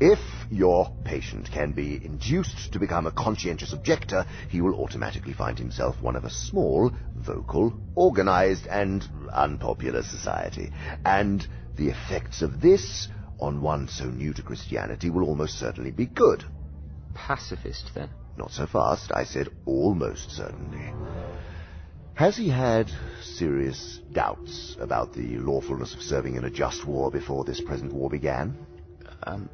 If 0.00 0.18
your 0.50 0.92
patient 1.04 1.48
can 1.52 1.70
be 1.70 2.04
induced 2.04 2.72
to 2.72 2.80
become 2.80 3.06
a 3.06 3.12
conscientious 3.12 3.72
objector, 3.72 4.26
he 4.48 4.60
will 4.60 4.74
automatically 4.74 5.32
find 5.32 5.56
himself 5.56 6.02
one 6.02 6.16
of 6.16 6.24
a 6.24 6.30
small, 6.30 6.90
vocal, 7.14 7.72
organized, 7.94 8.66
and 8.66 9.08
unpopular 9.32 10.02
society. 10.02 10.72
And 11.04 11.46
the 11.76 11.88
effects 11.88 12.42
of 12.42 12.60
this 12.60 13.08
on 13.38 13.60
one 13.60 13.88
so 13.88 14.04
new 14.04 14.32
to 14.34 14.42
Christianity 14.42 15.10
will 15.10 15.24
almost 15.24 15.58
certainly 15.58 15.90
be 15.90 16.06
good. 16.06 16.44
Pacifist, 17.14 17.90
then? 17.94 18.10
Not 18.36 18.52
so 18.52 18.66
fast. 18.66 19.12
I 19.12 19.24
said 19.24 19.48
almost 19.66 20.30
certainly. 20.30 20.92
Has 22.14 22.36
he 22.36 22.48
had 22.48 22.90
serious 23.22 24.00
doubts 24.12 24.76
about 24.78 25.12
the 25.12 25.38
lawfulness 25.38 25.94
of 25.94 26.02
serving 26.02 26.36
in 26.36 26.44
a 26.44 26.50
just 26.50 26.86
war 26.86 27.10
before 27.10 27.44
this 27.44 27.60
present 27.60 27.92
war 27.92 28.10
began? 28.10 28.56
Um, 29.24 29.48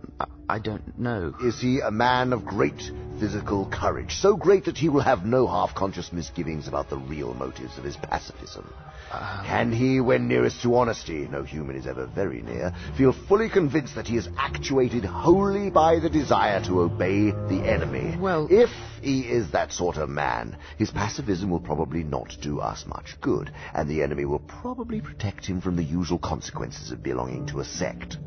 I 0.49 0.59
don't 0.59 0.99
know. 0.99 1.35
Is 1.43 1.61
he 1.61 1.81
a 1.81 1.91
man 1.91 2.33
of 2.33 2.45
great 2.45 2.91
physical 3.21 3.67
courage, 3.67 4.17
so 4.17 4.37
great 4.37 4.65
that 4.65 4.79
he 4.79 4.89
will 4.89 5.03
have 5.03 5.25
no 5.27 5.47
half-conscious 5.47 6.13
misgivings 6.13 6.69
about 6.69 6.89
the 6.89 6.97
real 6.97 7.35
motives 7.35 7.77
of 7.77 7.85
his 7.85 7.97
pacifism? 7.97 8.67
Uh-huh. 9.11 9.45
Can 9.47 9.73
he, 9.73 10.01
when 10.01 10.29
nearest 10.29 10.61
to 10.63 10.75
honesty, 10.75 11.27
no 11.31 11.43
human 11.43 11.77
is 11.77 11.87
ever 11.87 12.07
very 12.07 12.43
near, 12.43 12.75
feel 12.97 13.13
fully 13.13 13.49
convinced 13.49 13.95
that 13.95 14.07
he 14.07 14.17
is 14.17 14.29
actuated 14.37 15.05
wholly 15.05 15.71
by 15.71 15.99
the 15.99 16.11
desire 16.11 16.63
to 16.65 16.81
obey 16.81 17.31
the 17.31 17.63
enemy? 17.65 18.17
Well, 18.19 18.49
if 18.51 18.69
he 19.01 19.21
is 19.21 19.53
that 19.53 19.73
sort 19.73 19.97
of 19.97 20.11
man, 20.11 20.57
his 20.77 20.91
pacifism 20.91 21.49
will 21.49 21.61
probably 21.61 22.05
not 22.05 22.37
do 22.43 22.61
us 22.61 22.85
much 22.87 23.19
good, 23.23 23.51
and 23.73 23.89
the 23.89 24.03
enemy 24.03 24.27
will 24.27 24.41
probably 24.41 25.01
protect 25.01 25.47
him 25.47 25.63
from 25.63 25.77
the 25.77 25.85
usual 25.85 26.19
consequences 26.19 26.91
of 26.91 27.03
belonging 27.03 27.47
to 27.47 27.61
a 27.61 27.65
sect. 27.65 28.19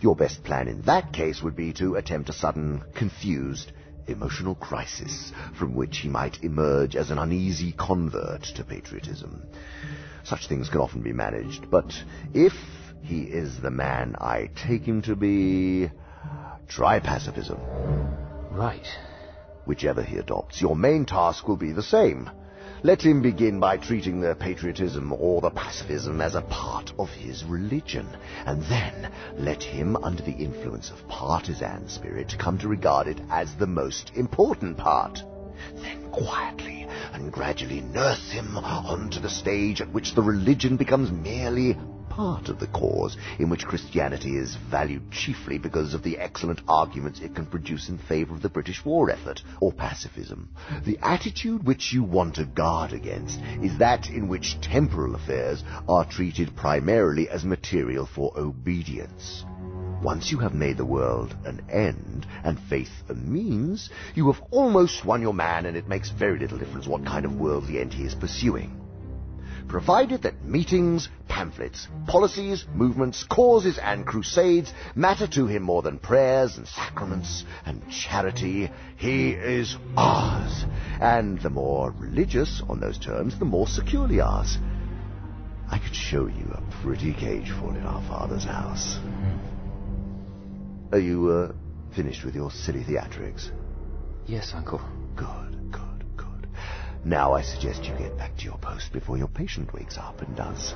Your 0.00 0.14
best 0.14 0.44
plan 0.44 0.68
in 0.68 0.82
that 0.82 1.12
case 1.12 1.42
would 1.42 1.56
be 1.56 1.72
to 1.74 1.96
attempt 1.96 2.28
a 2.28 2.32
sudden, 2.32 2.84
confused, 2.94 3.72
emotional 4.08 4.54
crisis 4.54 5.32
from 5.58 5.74
which 5.74 5.98
he 5.98 6.08
might 6.08 6.42
emerge 6.42 6.96
as 6.96 7.10
an 7.10 7.18
uneasy 7.18 7.72
convert 7.72 8.42
to 8.42 8.64
patriotism. 8.64 9.42
Such 10.28 10.46
things 10.46 10.68
can 10.68 10.82
often 10.82 11.00
be 11.00 11.14
managed, 11.14 11.70
but 11.70 11.90
if 12.34 12.52
he 13.00 13.22
is 13.22 13.60
the 13.60 13.70
man 13.70 14.14
I 14.20 14.50
take 14.54 14.82
him 14.82 15.00
to 15.02 15.16
be, 15.16 15.90
try 16.68 17.00
pacifism. 17.00 17.58
Right. 18.50 18.86
Whichever 19.64 20.02
he 20.02 20.18
adopts, 20.18 20.60
your 20.60 20.76
main 20.76 21.06
task 21.06 21.48
will 21.48 21.56
be 21.56 21.72
the 21.72 21.82
same. 21.82 22.28
Let 22.82 23.00
him 23.00 23.22
begin 23.22 23.58
by 23.58 23.78
treating 23.78 24.20
the 24.20 24.34
patriotism 24.34 25.14
or 25.14 25.40
the 25.40 25.48
pacifism 25.50 26.20
as 26.20 26.34
a 26.34 26.42
part 26.42 26.92
of 26.98 27.08
his 27.08 27.42
religion, 27.44 28.06
and 28.44 28.62
then 28.64 29.10
let 29.38 29.62
him, 29.62 29.96
under 29.96 30.22
the 30.22 30.32
influence 30.32 30.90
of 30.90 31.08
partisan 31.08 31.88
spirit, 31.88 32.36
come 32.38 32.58
to 32.58 32.68
regard 32.68 33.06
it 33.06 33.22
as 33.30 33.54
the 33.54 33.66
most 33.66 34.12
important 34.14 34.76
part. 34.76 35.24
Then 35.82 36.10
quietly 36.10 36.86
and 37.12 37.32
gradually 37.32 37.80
nurse 37.80 38.30
him 38.30 38.56
onto 38.56 39.20
the 39.20 39.28
stage 39.28 39.80
at 39.80 39.92
which 39.92 40.14
the 40.14 40.22
religion 40.22 40.76
becomes 40.76 41.10
merely 41.10 41.76
part 42.08 42.48
of 42.48 42.58
the 42.58 42.66
cause, 42.66 43.16
in 43.38 43.48
which 43.48 43.66
Christianity 43.66 44.36
is 44.36 44.56
valued 44.56 45.10
chiefly 45.12 45.56
because 45.56 45.94
of 45.94 46.02
the 46.02 46.18
excellent 46.18 46.60
arguments 46.66 47.20
it 47.20 47.34
can 47.34 47.46
produce 47.46 47.88
in 47.88 47.96
favor 47.96 48.34
of 48.34 48.42
the 48.42 48.48
British 48.48 48.84
war 48.84 49.08
effort, 49.10 49.42
or 49.60 49.72
pacifism. 49.72 50.48
The 50.84 50.98
attitude 51.00 51.64
which 51.64 51.92
you 51.92 52.02
want 52.02 52.34
to 52.34 52.44
guard 52.44 52.92
against 52.92 53.40
is 53.62 53.78
that 53.78 54.10
in 54.10 54.26
which 54.26 54.60
temporal 54.60 55.14
affairs 55.14 55.62
are 55.88 56.04
treated 56.04 56.56
primarily 56.56 57.28
as 57.28 57.44
material 57.44 58.06
for 58.06 58.32
obedience. 58.36 59.44
Once 60.02 60.30
you 60.30 60.38
have 60.38 60.54
made 60.54 60.76
the 60.76 60.84
world 60.84 61.36
an 61.44 61.60
end, 61.70 62.26
and 62.44 62.58
faith 62.68 62.90
a 63.08 63.14
means, 63.14 63.90
you 64.14 64.30
have 64.30 64.42
almost 64.50 65.04
won 65.04 65.20
your 65.22 65.34
man, 65.34 65.66
and 65.66 65.76
it 65.76 65.88
makes 65.88 66.10
very 66.10 66.38
little 66.38 66.58
difference 66.58 66.86
what 66.86 67.04
kind 67.04 67.24
of 67.24 67.40
worldly 67.40 67.80
end 67.80 67.92
he 67.92 68.04
is 68.04 68.14
pursuing 68.14 68.78
provided 69.68 70.22
that 70.22 70.44
meetings, 70.44 71.08
pamphlets, 71.28 71.86
policies, 72.06 72.64
movements, 72.74 73.22
causes, 73.24 73.78
and 73.78 74.06
crusades 74.06 74.72
matter 74.94 75.26
to 75.26 75.46
him 75.46 75.62
more 75.62 75.82
than 75.82 75.98
prayers 75.98 76.56
and 76.56 76.66
sacraments 76.66 77.44
and 77.66 77.82
charity, 77.90 78.70
he 78.96 79.30
is 79.30 79.76
ours. 79.96 80.64
And 81.00 81.40
the 81.40 81.50
more 81.50 81.90
religious 81.92 82.62
on 82.68 82.80
those 82.80 82.98
terms, 82.98 83.38
the 83.38 83.44
more 83.44 83.66
securely 83.66 84.20
ours. 84.20 84.58
I 85.70 85.78
could 85.78 85.94
show 85.94 86.26
you 86.26 86.50
a 86.54 86.82
pretty 86.82 87.12
cage 87.12 87.44
cageful 87.44 87.70
in 87.70 87.82
our 87.82 88.02
father's 88.08 88.44
house. 88.44 88.98
Are 90.90 90.98
you, 90.98 91.28
uh, 91.28 91.52
finished 91.94 92.24
with 92.24 92.34
your 92.34 92.50
silly 92.50 92.82
theatrics? 92.82 93.50
Yes, 94.26 94.52
Uncle. 94.54 94.80
Good, 95.16 95.70
good, 95.70 96.16
good. 96.16 96.48
Now 97.04 97.32
I 97.34 97.42
suggest 97.42 97.84
you 97.84 97.94
get 97.98 98.16
back 98.16 98.36
to 98.38 98.44
your 98.44 98.58
post 98.58 98.92
before 98.92 99.18
your 99.18 99.28
patient 99.28 99.72
wakes 99.74 99.98
up 99.98 100.22
and 100.22 100.34
does 100.34 100.74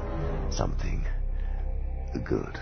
something 0.50 1.06
good. 2.24 2.58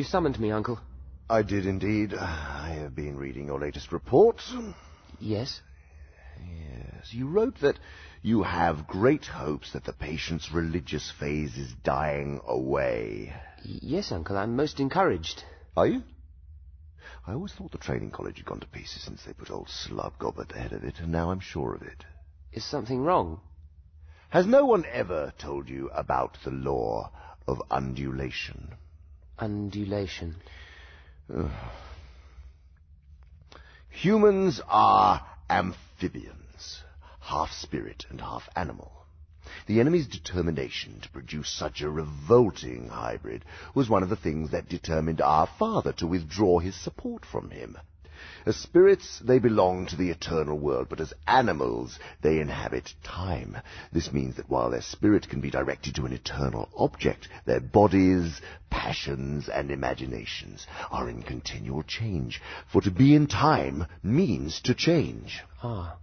You 0.00 0.04
summoned 0.04 0.40
me, 0.40 0.50
Uncle. 0.50 0.80
I 1.28 1.42
did 1.42 1.66
indeed. 1.66 2.14
I 2.14 2.70
have 2.80 2.94
been 2.94 3.18
reading 3.18 3.48
your 3.48 3.60
latest 3.60 3.92
report. 3.92 4.40
Yes? 5.18 5.60
Yes. 6.38 7.12
You 7.12 7.28
wrote 7.28 7.60
that 7.60 7.78
you 8.22 8.42
have 8.42 8.86
great 8.86 9.26
hopes 9.26 9.74
that 9.74 9.84
the 9.84 9.92
patient's 9.92 10.50
religious 10.52 11.12
phase 11.20 11.58
is 11.58 11.74
dying 11.84 12.40
away. 12.46 13.34
Yes, 13.62 14.10
Uncle. 14.10 14.38
I'm 14.38 14.56
most 14.56 14.80
encouraged. 14.80 15.44
Are 15.76 15.86
you? 15.86 16.02
I 17.26 17.34
always 17.34 17.52
thought 17.52 17.72
the 17.72 17.76
training 17.76 18.10
college 18.10 18.38
had 18.38 18.46
gone 18.46 18.60
to 18.60 18.66
pieces 18.68 19.02
since 19.02 19.22
they 19.22 19.34
put 19.34 19.50
old 19.50 19.68
Slubgob 19.68 20.40
at 20.40 20.48
the 20.48 20.58
head 20.58 20.72
of 20.72 20.82
it, 20.82 20.98
and 20.98 21.12
now 21.12 21.30
I'm 21.30 21.40
sure 21.40 21.74
of 21.74 21.82
it. 21.82 22.06
Is 22.54 22.64
something 22.64 23.02
wrong? 23.02 23.42
Has 24.30 24.46
no 24.46 24.64
one 24.64 24.86
ever 24.90 25.34
told 25.38 25.68
you 25.68 25.90
about 25.90 26.38
the 26.42 26.52
law 26.52 27.12
of 27.46 27.60
undulation? 27.70 28.76
Undulation. 29.40 30.36
Humans 33.88 34.60
are 34.68 35.26
amphibians, 35.48 36.82
half 37.20 37.50
spirit 37.52 38.06
and 38.10 38.20
half 38.20 38.48
animal. 38.54 38.92
The 39.66 39.80
enemy's 39.80 40.06
determination 40.06 41.00
to 41.00 41.10
produce 41.10 41.50
such 41.50 41.80
a 41.80 41.90
revolting 41.90 42.88
hybrid 42.88 43.44
was 43.74 43.88
one 43.88 44.02
of 44.02 44.08
the 44.08 44.16
things 44.16 44.50
that 44.50 44.68
determined 44.68 45.20
our 45.20 45.48
father 45.58 45.92
to 45.94 46.06
withdraw 46.06 46.58
his 46.58 46.76
support 46.76 47.24
from 47.24 47.50
him. 47.50 47.76
As 48.46 48.56
spirits, 48.56 49.18
they 49.18 49.38
belong 49.38 49.86
to 49.86 49.96
the 49.96 50.08
eternal 50.08 50.58
world, 50.58 50.88
but 50.88 51.00
as 51.00 51.12
animals, 51.26 51.98
they 52.22 52.40
inhabit 52.40 52.94
time. 53.02 53.58
This 53.92 54.12
means 54.12 54.36
that 54.36 54.48
while 54.48 54.70
their 54.70 54.80
spirit 54.80 55.28
can 55.28 55.40
be 55.40 55.50
directed 55.50 55.94
to 55.96 56.06
an 56.06 56.12
eternal 56.12 56.70
object, 56.76 57.28
their 57.44 57.60
bodies, 57.60 58.40
passions, 58.70 59.48
and 59.48 59.70
imaginations 59.70 60.66
are 60.90 61.08
in 61.08 61.22
continual 61.22 61.82
change. 61.82 62.40
For 62.66 62.80
to 62.80 62.90
be 62.90 63.14
in 63.14 63.26
time 63.26 63.86
means 64.02 64.60
to 64.62 64.74
change. 64.74 65.42
Ah. 65.62 65.96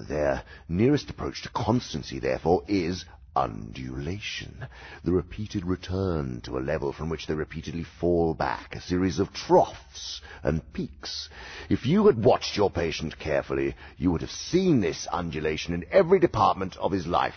Their 0.00 0.42
nearest 0.68 1.10
approach 1.10 1.42
to 1.42 1.48
constancy, 1.50 2.18
therefore, 2.18 2.64
is 2.66 3.04
undulation, 3.36 4.66
the 5.04 5.12
repeated 5.12 5.64
return 5.64 6.40
to 6.42 6.58
a 6.58 6.60
level 6.60 6.92
from 6.92 7.08
which 7.08 7.26
they 7.26 7.34
repeatedly 7.34 7.84
fall 7.84 8.34
back, 8.34 8.74
a 8.74 8.80
series 8.80 9.18
of 9.18 9.32
troughs 9.32 10.20
and 10.42 10.72
peaks. 10.72 11.28
If 11.68 11.86
you 11.86 12.06
had 12.06 12.22
watched 12.22 12.56
your 12.56 12.70
patient 12.70 13.18
carefully, 13.18 13.74
you 13.96 14.10
would 14.12 14.20
have 14.20 14.30
seen 14.30 14.80
this 14.80 15.06
undulation 15.08 15.74
in 15.74 15.84
every 15.90 16.18
department 16.18 16.76
of 16.76 16.92
his 16.92 17.06
life. 17.06 17.34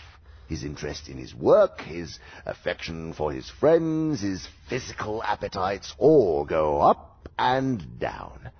His 0.48 0.64
interest 0.64 1.08
in 1.08 1.18
his 1.18 1.34
work, 1.34 1.82
his 1.82 2.18
affection 2.46 3.12
for 3.12 3.32
his 3.32 3.50
friends, 3.50 4.22
his 4.22 4.48
physical 4.68 5.22
appetites 5.22 5.94
all 5.98 6.44
go 6.46 6.80
up 6.80 7.28
and 7.38 7.98
down. 7.98 8.50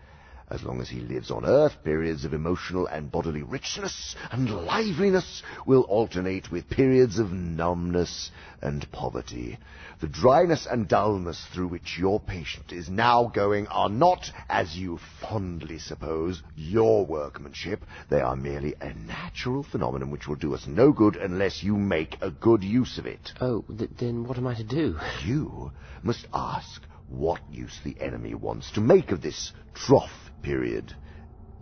As 0.51 0.63
long 0.63 0.81
as 0.81 0.89
he 0.89 1.01
lives 1.01 1.31
on 1.31 1.45
earth, 1.45 1.85
periods 1.85 2.25
of 2.25 2.33
emotional 2.33 2.87
and 2.87 3.13
bodily 3.13 3.43
richness 3.43 4.17
and 4.31 4.49
liveliness 4.49 5.43
will 5.67 5.83
alternate 5.83 6.51
with 6.51 6.71
periods 6.71 7.19
of 7.19 7.33
numbness 7.33 8.31
and 8.63 8.91
poverty. 8.91 9.59
The 10.01 10.09
dryness 10.09 10.67
and 10.67 10.89
dullness 10.89 11.45
through 11.53 11.69
which 11.69 11.99
your 11.99 12.19
patient 12.19 12.73
is 12.73 12.89
now 12.89 13.27
going 13.27 13.67
are 13.67 13.91
not, 13.91 14.31
as 14.49 14.75
you 14.75 14.99
fondly 15.21 15.79
suppose, 15.79 16.43
your 16.57 17.05
workmanship. 17.05 17.85
They 18.09 18.23
are 18.23 18.37
merely 18.37 18.75
a 18.81 18.95
natural 18.95 19.63
phenomenon 19.63 20.11
which 20.11 20.27
will 20.27 20.37
do 20.37 20.55
us 20.55 20.67
no 20.67 20.93
good 20.93 21.17
unless 21.17 21.63
you 21.63 21.77
make 21.77 22.17
a 22.23 22.31
good 22.31 22.65
use 22.65 22.97
of 22.97 23.05
it. 23.05 23.33
Oh, 23.39 23.67
th- 23.77 23.91
then 23.99 24.27
what 24.27 24.39
am 24.39 24.47
I 24.47 24.55
to 24.55 24.65
do? 24.65 24.97
You 25.27 25.73
must 26.03 26.27
ask 26.33 26.81
what 27.09 27.41
use 27.51 27.79
the 27.85 28.01
enemy 28.01 28.35
wants 28.35 28.71
to 28.73 28.81
make 28.81 29.11
of 29.11 29.21
this 29.21 29.53
trough 29.75 30.28
period, 30.43 30.95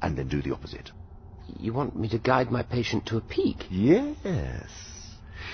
and 0.03 0.17
then 0.17 0.29
do 0.29 0.43
the 0.43 0.53
opposite. 0.53 0.91
You 1.59 1.73
want 1.73 1.97
me 1.97 2.09
to 2.09 2.19
guide 2.19 2.51
my 2.51 2.63
patient 2.63 3.07
to 3.07 3.17
a 3.17 3.21
peak? 3.21 3.67
Yes. 3.71 4.69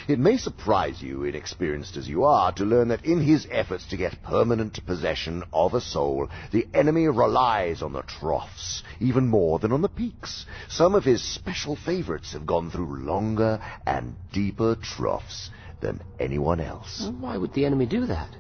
It 0.08 0.19
may 0.19 0.37
surprise 0.37 1.01
you, 1.01 1.24
inexperienced 1.24 1.97
as 1.97 2.08
you 2.08 2.24
are, 2.24 2.51
to 2.53 2.65
learn 2.65 2.88
that 2.88 3.05
in 3.05 3.21
his 3.21 3.47
efforts 3.51 3.87
to 3.88 3.97
get 3.97 4.22
permanent 4.22 4.85
possession 4.85 5.44
of 5.53 5.74
a 5.74 5.81
soul, 5.81 6.28
the 6.51 6.67
enemy 6.74 7.06
relies 7.06 7.83
on 7.83 7.92
the 7.92 8.03
troughs 8.03 8.83
even 9.01 9.28
more 9.28 9.58
than 9.58 9.71
on 9.72 9.83
the 9.83 9.88
peaks. 9.88 10.44
Some 10.69 10.94
of 10.94 11.05
his 11.05 11.22
special 11.22 11.76
favorites 11.76 12.33
have 12.33 12.47
gone 12.47 12.71
through 12.71 13.05
longer 13.05 13.60
and 13.87 14.17
deeper 14.33 14.74
troughs 14.76 15.51
than 15.81 16.03
anyone 16.19 16.60
else. 16.60 17.08
Why 17.21 17.37
would 17.37 17.53
the 17.55 17.65
enemy 17.65 17.87
do 17.87 18.06
that? 18.06 18.31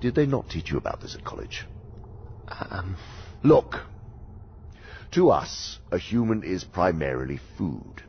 Did 0.00 0.14
they 0.14 0.26
not 0.26 0.50
teach 0.50 0.70
you 0.70 0.78
about 0.78 1.00
this 1.00 1.14
at 1.14 1.24
college? 1.24 1.64
Um. 2.48 2.96
Look, 3.42 3.80
to 5.12 5.30
us, 5.30 5.78
a 5.90 5.98
human 5.98 6.42
is 6.42 6.64
primarily 6.64 7.40
food. 7.56 8.02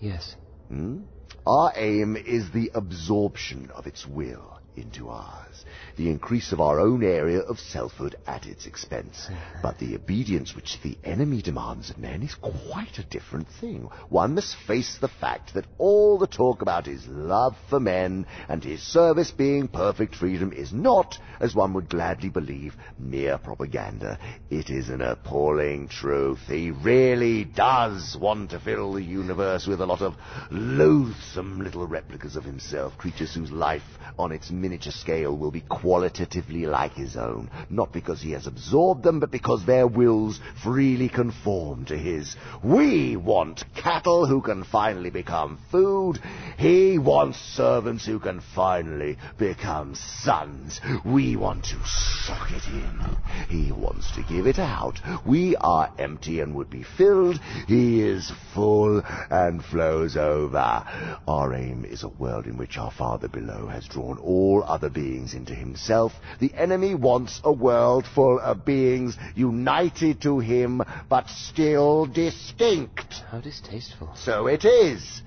Yes. 0.00 0.36
Hmm? 0.68 1.02
Our 1.46 1.72
aim 1.76 2.16
is 2.16 2.50
the 2.50 2.70
absorption 2.74 3.70
of 3.74 3.86
its 3.86 4.06
will 4.06 4.55
into 4.76 5.08
ours, 5.08 5.64
the 5.96 6.10
increase 6.10 6.52
of 6.52 6.60
our 6.60 6.78
own 6.80 7.02
area 7.02 7.40
of 7.40 7.58
selfhood 7.58 8.16
at 8.26 8.46
its 8.46 8.66
expense. 8.66 9.28
But 9.62 9.78
the 9.78 9.96
obedience 9.96 10.54
which 10.54 10.80
the 10.82 10.96
enemy 11.02 11.42
demands 11.42 11.90
of 11.90 11.98
men 11.98 12.22
is 12.22 12.34
quite 12.34 12.98
a 12.98 13.04
different 13.04 13.48
thing. 13.60 13.88
One 14.08 14.34
must 14.34 14.54
face 14.66 14.98
the 14.98 15.08
fact 15.08 15.54
that 15.54 15.66
all 15.78 16.18
the 16.18 16.26
talk 16.26 16.62
about 16.62 16.86
his 16.86 17.06
love 17.08 17.56
for 17.68 17.80
men 17.80 18.26
and 18.48 18.62
his 18.62 18.82
service 18.82 19.30
being 19.30 19.66
perfect 19.66 20.14
freedom 20.14 20.52
is 20.52 20.72
not, 20.72 21.18
as 21.40 21.54
one 21.54 21.72
would 21.72 21.88
gladly 21.88 22.28
believe, 22.28 22.76
mere 22.98 23.38
propaganda. 23.38 24.18
It 24.50 24.70
is 24.70 24.88
an 24.88 25.00
appalling 25.00 25.88
truth. 25.88 26.40
He 26.46 26.70
really 26.70 27.44
does 27.44 28.16
want 28.20 28.50
to 28.50 28.60
fill 28.60 28.92
the 28.92 29.02
universe 29.02 29.66
with 29.66 29.80
a 29.80 29.86
lot 29.86 30.02
of 30.02 30.14
loathsome 30.50 31.60
little 31.60 31.86
replicas 31.86 32.36
of 32.36 32.44
himself, 32.44 32.96
creatures 32.98 33.34
whose 33.34 33.50
life 33.50 33.82
on 34.18 34.32
its 34.32 34.50
miniature 34.66 34.90
scale 34.90 35.36
will 35.36 35.52
be 35.52 35.60
qualitatively 35.60 36.66
like 36.66 36.92
his 36.94 37.16
own, 37.16 37.48
not 37.70 37.92
because 37.92 38.20
he 38.20 38.32
has 38.32 38.48
absorbed 38.48 39.04
them, 39.04 39.20
but 39.20 39.30
because 39.30 39.64
their 39.64 39.86
wills 39.86 40.40
freely 40.60 41.08
conform 41.08 41.84
to 41.84 41.96
his. 41.96 42.34
We 42.64 43.14
want 43.14 43.62
cattle 43.76 44.26
who 44.26 44.40
can 44.40 44.64
finally 44.64 45.10
become 45.10 45.60
food. 45.70 46.18
He 46.58 46.98
wants 46.98 47.38
servants 47.38 48.04
who 48.04 48.18
can 48.18 48.40
finally 48.56 49.18
become 49.38 49.94
sons. 49.94 50.80
We 51.04 51.36
want 51.36 51.66
to 51.66 51.76
suck 51.84 52.50
it 52.50 52.66
in. 52.66 53.00
He 53.48 53.70
wants 53.70 54.10
to 54.16 54.24
give 54.24 54.48
it 54.48 54.58
out. 54.58 55.00
We 55.24 55.54
are 55.54 55.92
empty 55.96 56.40
and 56.40 56.56
would 56.56 56.70
be 56.70 56.82
filled. 56.82 57.38
He 57.68 58.02
is 58.02 58.32
full 58.52 59.00
and 59.30 59.64
flows 59.64 60.16
over. 60.16 60.82
Our 61.28 61.54
aim 61.54 61.84
is 61.84 62.02
a 62.02 62.08
world 62.08 62.46
in 62.46 62.56
which 62.56 62.78
our 62.78 62.90
Father 62.90 63.28
below 63.28 63.68
has 63.68 63.86
drawn 63.86 64.18
all 64.18 64.55
other 64.64 64.88
beings 64.88 65.34
into 65.34 65.54
himself. 65.54 66.12
The 66.38 66.52
enemy 66.54 66.94
wants 66.94 67.40
a 67.44 67.52
world 67.52 68.06
full 68.06 68.38
of 68.38 68.64
beings 68.64 69.16
united 69.34 70.22
to 70.22 70.38
him, 70.38 70.82
but 71.08 71.28
still 71.28 72.06
distinct. 72.06 73.14
How 73.30 73.40
distasteful. 73.40 74.12
So 74.14 74.46
it 74.46 74.64
is. 74.64 75.22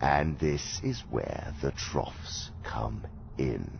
And 0.00 0.38
this 0.38 0.80
is 0.82 1.02
where 1.10 1.54
the 1.62 1.72
troughs 1.72 2.50
come 2.64 3.06
in. 3.38 3.78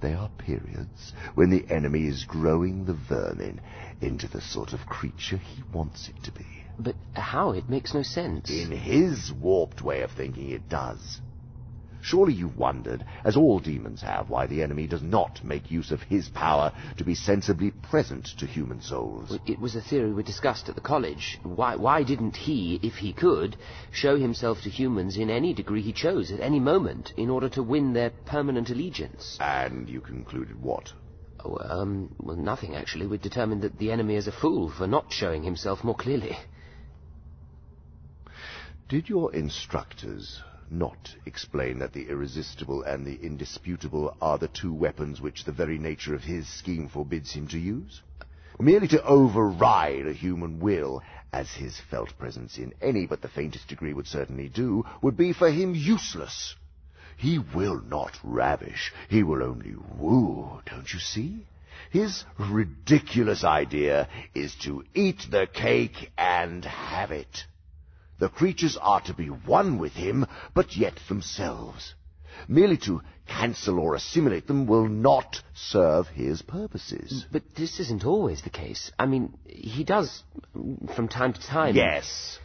They 0.00 0.12
are 0.12 0.28
periods 0.36 1.14
when 1.34 1.50
the 1.50 1.64
enemy 1.70 2.06
is 2.06 2.24
growing 2.24 2.84
the 2.84 2.92
vermin 2.92 3.60
into 4.00 4.28
the 4.28 4.40
sort 4.40 4.72
of 4.72 4.86
creature 4.86 5.38
he 5.38 5.62
wants 5.72 6.08
it 6.08 6.22
to 6.24 6.32
be. 6.32 6.46
But 6.78 6.96
how? 7.14 7.52
It 7.52 7.70
makes 7.70 7.94
no 7.94 8.02
sense. 8.02 8.50
In 8.50 8.70
his 8.70 9.32
warped 9.32 9.80
way 9.80 10.02
of 10.02 10.10
thinking, 10.10 10.50
it 10.50 10.68
does. 10.68 11.20
Surely 12.04 12.34
you've 12.34 12.58
wondered, 12.58 13.02
as 13.24 13.34
all 13.34 13.58
demons 13.58 14.02
have, 14.02 14.28
why 14.28 14.46
the 14.46 14.62
enemy 14.62 14.86
does 14.86 15.00
not 15.00 15.42
make 15.42 15.70
use 15.70 15.90
of 15.90 16.02
his 16.02 16.28
power 16.28 16.70
to 16.98 17.02
be 17.02 17.14
sensibly 17.14 17.70
present 17.70 18.26
to 18.36 18.46
human 18.46 18.78
souls. 18.82 19.38
It 19.46 19.58
was 19.58 19.74
a 19.74 19.80
theory 19.80 20.12
we 20.12 20.22
discussed 20.22 20.68
at 20.68 20.74
the 20.74 20.82
college. 20.82 21.38
Why, 21.42 21.76
why 21.76 22.02
didn't 22.02 22.36
he, 22.36 22.78
if 22.82 22.96
he 22.96 23.14
could, 23.14 23.56
show 23.90 24.18
himself 24.18 24.60
to 24.64 24.68
humans 24.68 25.16
in 25.16 25.30
any 25.30 25.54
degree 25.54 25.80
he 25.80 25.94
chose, 25.94 26.30
at 26.30 26.40
any 26.40 26.60
moment, 26.60 27.14
in 27.16 27.30
order 27.30 27.48
to 27.48 27.62
win 27.62 27.94
their 27.94 28.10
permanent 28.26 28.68
allegiance? 28.68 29.38
And 29.40 29.88
you 29.88 30.02
concluded 30.02 30.60
what? 30.60 30.92
Oh, 31.42 31.56
um, 31.58 32.14
well, 32.18 32.36
nothing, 32.36 32.74
actually. 32.74 33.06
We 33.06 33.16
determined 33.16 33.62
that 33.62 33.78
the 33.78 33.90
enemy 33.90 34.16
is 34.16 34.26
a 34.26 34.32
fool 34.32 34.70
for 34.70 34.86
not 34.86 35.10
showing 35.10 35.42
himself 35.42 35.82
more 35.82 35.96
clearly. 35.96 36.36
Did 38.90 39.08
your 39.08 39.34
instructors 39.34 40.42
not 40.70 41.14
explain 41.26 41.78
that 41.78 41.92
the 41.92 42.08
irresistible 42.08 42.82
and 42.82 43.06
the 43.06 43.16
indisputable 43.22 44.16
are 44.20 44.38
the 44.38 44.48
two 44.48 44.72
weapons 44.72 45.20
which 45.20 45.44
the 45.44 45.52
very 45.52 45.78
nature 45.78 46.14
of 46.14 46.24
his 46.24 46.48
scheme 46.48 46.88
forbids 46.88 47.32
him 47.32 47.46
to 47.48 47.58
use? 47.58 48.02
Merely 48.58 48.88
to 48.88 49.04
override 49.04 50.06
a 50.06 50.12
human 50.12 50.60
will, 50.60 51.02
as 51.32 51.52
his 51.52 51.80
felt 51.90 52.16
presence 52.18 52.58
in 52.58 52.72
any 52.80 53.06
but 53.06 53.20
the 53.20 53.28
faintest 53.28 53.66
degree 53.68 53.92
would 53.92 54.06
certainly 54.06 54.48
do, 54.48 54.84
would 55.02 55.16
be 55.16 55.32
for 55.32 55.50
him 55.50 55.74
useless. 55.74 56.54
He 57.16 57.38
will 57.38 57.80
not 57.80 58.18
ravish, 58.22 58.92
he 59.08 59.22
will 59.22 59.42
only 59.42 59.74
woo, 59.98 60.60
don't 60.66 60.92
you 60.92 61.00
see? 61.00 61.46
His 61.90 62.24
ridiculous 62.38 63.44
idea 63.44 64.08
is 64.34 64.54
to 64.62 64.84
eat 64.94 65.26
the 65.30 65.46
cake 65.46 66.10
and 66.16 66.64
have 66.64 67.10
it. 67.10 67.44
The 68.24 68.30
creatures 68.30 68.78
are 68.78 69.02
to 69.02 69.12
be 69.12 69.26
one 69.26 69.76
with 69.78 69.92
him, 69.92 70.24
but 70.54 70.78
yet 70.78 70.98
themselves. 71.10 71.92
Merely 72.48 72.78
to 72.78 73.02
cancel 73.26 73.78
or 73.78 73.94
assimilate 73.94 74.46
them 74.46 74.64
will 74.64 74.88
not 74.88 75.42
serve 75.52 76.08
his 76.08 76.40
purposes. 76.40 77.26
But 77.30 77.54
this 77.54 77.80
isn't 77.80 78.06
always 78.06 78.40
the 78.40 78.48
case. 78.48 78.90
I 78.98 79.04
mean, 79.04 79.36
he 79.44 79.84
does, 79.84 80.24
from 80.96 81.08
time 81.08 81.34
to 81.34 81.40
time. 81.42 81.76
Yes. 81.76 82.38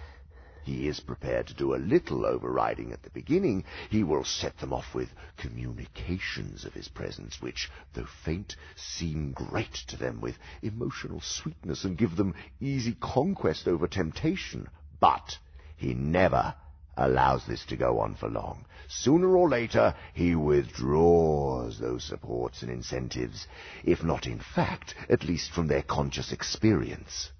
He 0.66 0.86
is 0.86 1.00
prepared 1.00 1.48
to 1.48 1.54
do 1.54 1.74
a 1.74 1.78
little 1.78 2.26
overriding 2.26 2.92
at 2.92 3.04
the 3.04 3.10
beginning. 3.12 3.64
He 3.90 4.04
will 4.04 4.26
set 4.26 4.58
them 4.58 4.74
off 4.74 4.94
with 4.94 5.08
communications 5.38 6.66
of 6.66 6.74
his 6.74 6.90
presence, 6.90 7.42
which, 7.42 7.72
though 7.94 8.08
faint, 8.26 8.58
seem 8.76 9.32
great 9.32 9.76
to 9.88 9.96
them 9.96 10.20
with 10.20 10.38
emotional 10.62 11.22
sweetness 11.22 11.86
and 11.86 11.98
give 11.98 12.18
them 12.18 12.36
easy 12.60 12.98
conquest 13.00 13.66
over 13.66 13.88
temptation. 13.88 14.68
But 15.00 15.38
he 15.80 15.94
never 15.94 16.54
allows 16.98 17.46
this 17.46 17.64
to 17.66 17.78
go 17.78 18.00
on 18.02 18.14
for 18.14 18.28
long. 18.30 18.66
Sooner 18.90 19.38
or 19.38 19.48
later, 19.48 19.96
he 20.14 20.36
withdraws 20.36 21.80
those 21.80 22.04
supports 22.04 22.62
and 22.62 22.70
incentives, 22.70 23.48
if 23.86 24.04
not 24.04 24.28
in 24.28 24.40
fact, 24.40 24.94
at 25.10 25.24
least 25.24 25.52
from 25.52 25.68
their 25.68 25.82
conscious 25.82 26.34
experience. 26.34 27.32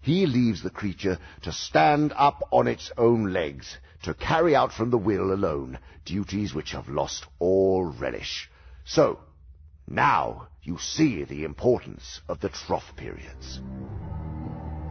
He 0.00 0.26
leaves 0.26 0.62
the 0.62 0.70
creature 0.70 1.18
to 1.42 1.52
stand 1.52 2.12
up 2.16 2.42
on 2.50 2.66
its 2.66 2.90
own 2.98 3.32
legs, 3.32 3.78
to 4.02 4.14
carry 4.14 4.56
out 4.56 4.72
from 4.72 4.90
the 4.90 4.98
will 4.98 5.32
alone 5.32 5.78
duties 6.04 6.52
which 6.52 6.72
have 6.72 6.88
lost 6.88 7.24
all 7.38 7.84
relish. 7.84 8.50
So, 8.84 9.20
now 9.86 10.48
you 10.62 10.78
see 10.78 11.22
the 11.22 11.44
importance 11.44 12.20
of 12.28 12.40
the 12.40 12.48
trough 12.48 12.96
periods. 12.96 13.60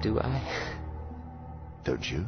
Do 0.01 0.19
I? 0.19 0.79
Don't 1.83 2.09
you? 2.09 2.25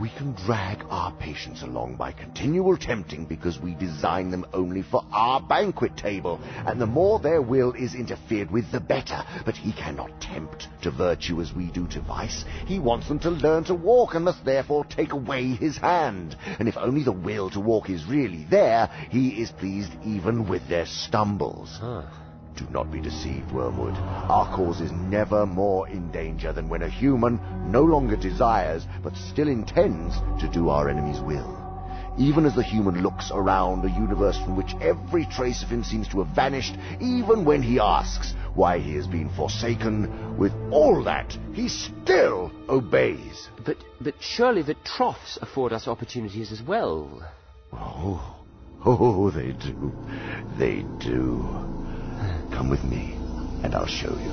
We 0.00 0.08
can 0.08 0.32
drag 0.32 0.82
our 0.88 1.12
patients 1.12 1.60
along 1.62 1.96
by 1.96 2.12
continual 2.12 2.78
tempting 2.78 3.26
because 3.26 3.60
we 3.60 3.74
design 3.74 4.30
them 4.30 4.46
only 4.54 4.80
for 4.80 5.04
our 5.12 5.42
banquet 5.42 5.94
table, 5.94 6.40
and 6.66 6.80
the 6.80 6.86
more 6.86 7.18
their 7.18 7.42
will 7.42 7.74
is 7.74 7.94
interfered 7.94 8.50
with, 8.50 8.72
the 8.72 8.80
better. 8.80 9.22
But 9.44 9.56
he 9.56 9.72
cannot 9.72 10.18
tempt 10.18 10.68
to 10.82 10.90
virtue 10.90 11.42
as 11.42 11.52
we 11.52 11.66
do 11.66 11.86
to 11.88 12.00
vice. 12.00 12.46
He 12.66 12.78
wants 12.78 13.08
them 13.08 13.18
to 13.20 13.30
learn 13.30 13.64
to 13.64 13.74
walk 13.74 14.14
and 14.14 14.24
must 14.24 14.42
therefore 14.42 14.86
take 14.86 15.12
away 15.12 15.48
his 15.48 15.76
hand. 15.76 16.34
And 16.58 16.66
if 16.66 16.78
only 16.78 17.02
the 17.02 17.12
will 17.12 17.50
to 17.50 17.60
walk 17.60 17.90
is 17.90 18.06
really 18.06 18.46
there, 18.48 18.86
he 19.10 19.42
is 19.42 19.50
pleased 19.50 19.92
even 20.02 20.48
with 20.48 20.66
their 20.66 20.86
stumbles. 20.86 21.76
Huh. 21.78 22.04
Do 22.56 22.66
not 22.70 22.90
be 22.92 23.00
deceived, 23.00 23.52
Wormwood. 23.52 23.94
Our 23.96 24.54
cause 24.54 24.80
is 24.80 24.92
never 24.92 25.46
more 25.46 25.88
in 25.88 26.10
danger 26.10 26.52
than 26.52 26.68
when 26.68 26.82
a 26.82 26.88
human 26.88 27.40
no 27.70 27.82
longer 27.82 28.16
desires, 28.16 28.86
but 29.02 29.16
still 29.16 29.48
intends 29.48 30.16
to 30.40 30.50
do 30.52 30.68
our 30.68 30.88
enemy's 30.88 31.20
will. 31.20 31.56
Even 32.18 32.44
as 32.44 32.54
the 32.54 32.62
human 32.62 33.02
looks 33.02 33.30
around 33.32 33.84
a 33.84 33.90
universe 33.90 34.36
from 34.38 34.56
which 34.56 34.74
every 34.80 35.24
trace 35.26 35.62
of 35.62 35.70
him 35.70 35.84
seems 35.84 36.08
to 36.08 36.22
have 36.22 36.34
vanished, 36.34 36.74
even 37.00 37.44
when 37.44 37.62
he 37.62 37.78
asks 37.78 38.34
why 38.54 38.78
he 38.78 38.94
has 38.94 39.06
been 39.06 39.30
forsaken, 39.30 40.36
with 40.36 40.52
all 40.70 41.02
that, 41.04 41.36
he 41.52 41.68
still 41.68 42.50
obeys. 42.68 43.48
But, 43.64 43.78
but 44.00 44.14
surely 44.20 44.62
the 44.62 44.74
troughs 44.84 45.38
afford 45.40 45.72
us 45.72 45.86
opportunities 45.86 46.52
as 46.52 46.62
well. 46.62 47.22
Oh, 47.72 48.36
oh, 48.84 49.30
they 49.30 49.52
do. 49.52 49.92
They 50.58 50.84
do. 50.98 51.46
Come 52.50 52.68
with 52.68 52.84
me, 52.84 53.14
and 53.62 53.74
I'll 53.74 53.86
show 53.86 54.10
you. 54.10 54.30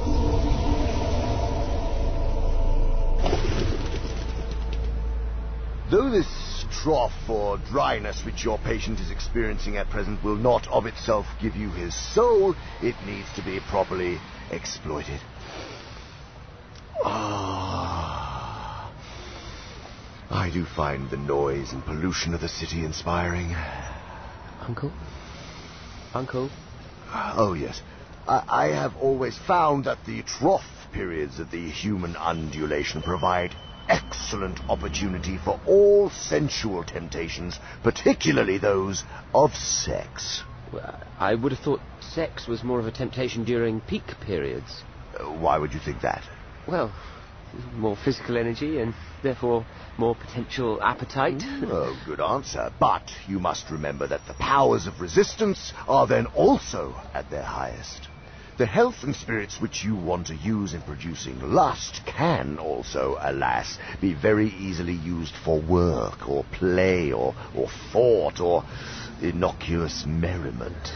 Though 5.90 6.10
this 6.10 6.28
trough 6.70 7.30
or 7.30 7.58
dryness 7.58 8.26
which 8.26 8.44
your 8.44 8.58
patient 8.60 9.00
is 9.00 9.10
experiencing 9.10 9.78
at 9.78 9.90
present 9.90 10.24
will 10.24 10.36
not 10.36 10.68
of 10.68 10.86
itself 10.86 11.26
give 11.42 11.56
you 11.56 11.70
his 11.70 11.96
soul, 12.14 12.56
it 12.82 12.96
needs 13.06 13.28
to 13.36 13.42
be 13.42 13.60
properly 13.70 14.20
exploited. 14.52 15.20
Ah. 17.04 18.92
I 20.30 20.50
do 20.50 20.66
find 20.66 21.10
the 21.10 21.18
noise 21.18 21.72
and 21.72 21.86
pollution 21.86 22.34
of 22.34 22.42
the 22.42 22.50
city 22.50 22.84
inspiring. 22.84 23.56
Uncle? 24.62 24.92
Uncle? 26.14 26.50
Oh, 27.14 27.54
yes. 27.54 27.82
I, 28.28 28.44
I 28.48 28.66
have 28.68 28.96
always 28.98 29.38
found 29.38 29.86
that 29.86 30.06
the 30.06 30.24
trough 30.24 30.88
periods 30.92 31.40
of 31.40 31.52
the 31.52 31.70
human 31.70 32.16
undulation 32.16 33.02
provide 33.02 33.56
excellent 33.88 34.60
opportunity 34.70 35.38
for 35.38 35.60
all 35.66 36.10
sensual 36.10 36.84
temptations, 36.84 37.60
particularly 37.84 38.58
those 38.58 39.04
of 39.34 39.56
sex. 39.56 40.44
Well, 40.74 41.00
I 41.20 41.36
would 41.36 41.52
have 41.54 41.62
thought 41.62 41.82
sex 42.02 42.48
was 42.48 42.64
more 42.64 42.80
of 42.80 42.88
a 42.88 42.92
temptation 42.92 43.46
during 43.46 43.80
peak 43.82 44.04
periods. 44.26 44.84
Uh, 45.18 45.32
why 45.32 45.58
would 45.58 45.74
you 45.74 45.80
think 45.80 46.02
that? 46.02 46.24
Well, 46.68 46.94
more 47.74 47.96
physical 47.96 48.38
energy 48.38 48.80
and 48.80 48.94
therefore 49.24 49.66
more 49.98 50.16
potential 50.16 50.82
appetite. 50.82 51.40
Mm, 51.40 51.70
oh, 51.72 52.00
good 52.06 52.22
answer. 52.22 52.72
But 52.80 53.12
you 53.28 53.40
must 53.40 53.70
remember 53.70 54.08
that 54.08 54.26
the 54.28 54.34
powers 54.34 54.88
of 54.88 55.02
resistance 55.02 55.74
are 55.88 56.08
then 56.08 56.26
also 56.28 56.96
at 57.14 57.30
their 57.30 57.44
highest. 57.44 58.08
The 58.58 58.66
health 58.66 59.04
and 59.04 59.16
spirits 59.16 59.62
which 59.62 59.84
you 59.84 59.96
want 59.96 60.28
to 60.28 60.36
use 60.36 60.74
in 60.74 60.82
producing 60.82 61.40
lust 61.40 62.02
can 62.08 62.58
also, 62.58 63.16
alas, 63.22 63.78
be 64.02 64.16
very 64.16 64.50
easily 64.50 64.96
used 64.96 65.36
for 65.36 65.62
work 65.62 66.28
or 66.28 66.44
play 66.46 67.12
or, 67.12 67.36
or 67.56 67.70
thought 67.92 68.40
or 68.40 68.64
innocuous 69.22 70.06
merriment. 70.08 70.92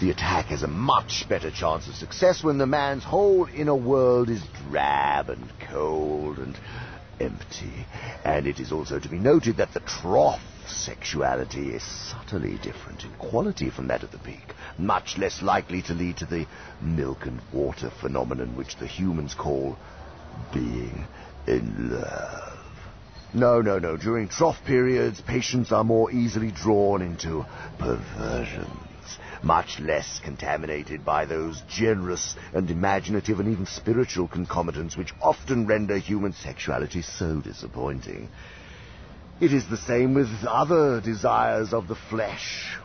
The 0.00 0.10
attack 0.10 0.46
has 0.46 0.62
a 0.62 0.68
much 0.68 1.28
better 1.28 1.50
chance 1.50 1.88
of 1.88 1.94
success 1.96 2.44
when 2.44 2.58
the 2.58 2.66
man's 2.66 3.02
whole 3.02 3.48
inner 3.52 3.74
world 3.74 4.30
is 4.30 4.40
drab 4.68 5.28
and 5.28 5.50
cold 5.72 6.38
and 6.38 6.56
empty. 7.18 7.84
And 8.24 8.46
it 8.46 8.60
is 8.60 8.70
also 8.70 9.00
to 9.00 9.08
be 9.08 9.18
noted 9.18 9.56
that 9.56 9.74
the 9.74 9.80
trough 9.80 10.40
sexuality 10.68 11.70
is 11.70 11.82
subtly 11.82 12.58
different 12.58 13.02
in 13.02 13.10
quality 13.14 13.70
from 13.70 13.88
that 13.88 14.04
of 14.04 14.12
the 14.12 14.18
peak, 14.18 14.54
much 14.78 15.18
less 15.18 15.42
likely 15.42 15.82
to 15.82 15.94
lead 15.94 16.18
to 16.18 16.26
the 16.26 16.46
milk 16.80 17.26
and 17.26 17.40
water 17.52 17.90
phenomenon 18.00 18.56
which 18.56 18.76
the 18.76 18.86
humans 18.86 19.34
call 19.34 19.76
being 20.54 21.08
in 21.48 21.90
love. 21.90 22.58
No, 23.34 23.60
no, 23.60 23.80
no. 23.80 23.96
During 23.96 24.28
trough 24.28 24.64
periods, 24.64 25.20
patients 25.20 25.72
are 25.72 25.84
more 25.84 26.10
easily 26.12 26.52
drawn 26.52 27.02
into 27.02 27.44
perversions, 27.78 28.87
much 29.42 29.78
less 29.80 30.20
contaminated 30.24 31.04
by 31.04 31.24
those 31.24 31.62
generous 31.68 32.36
and 32.52 32.70
imaginative 32.70 33.40
and 33.40 33.50
even 33.50 33.66
spiritual 33.66 34.28
concomitants 34.28 34.96
which 34.96 35.14
often 35.20 35.66
render 35.66 35.98
human 35.98 36.32
sexuality 36.32 37.02
so 37.02 37.40
disappointing. 37.40 38.28
It 39.40 39.52
is 39.52 39.66
the 39.68 39.76
same 39.76 40.14
with 40.14 40.28
other 40.46 41.00
desires 41.00 41.72
of 41.72 41.86
the 41.86 41.94
flesh. 41.94 42.76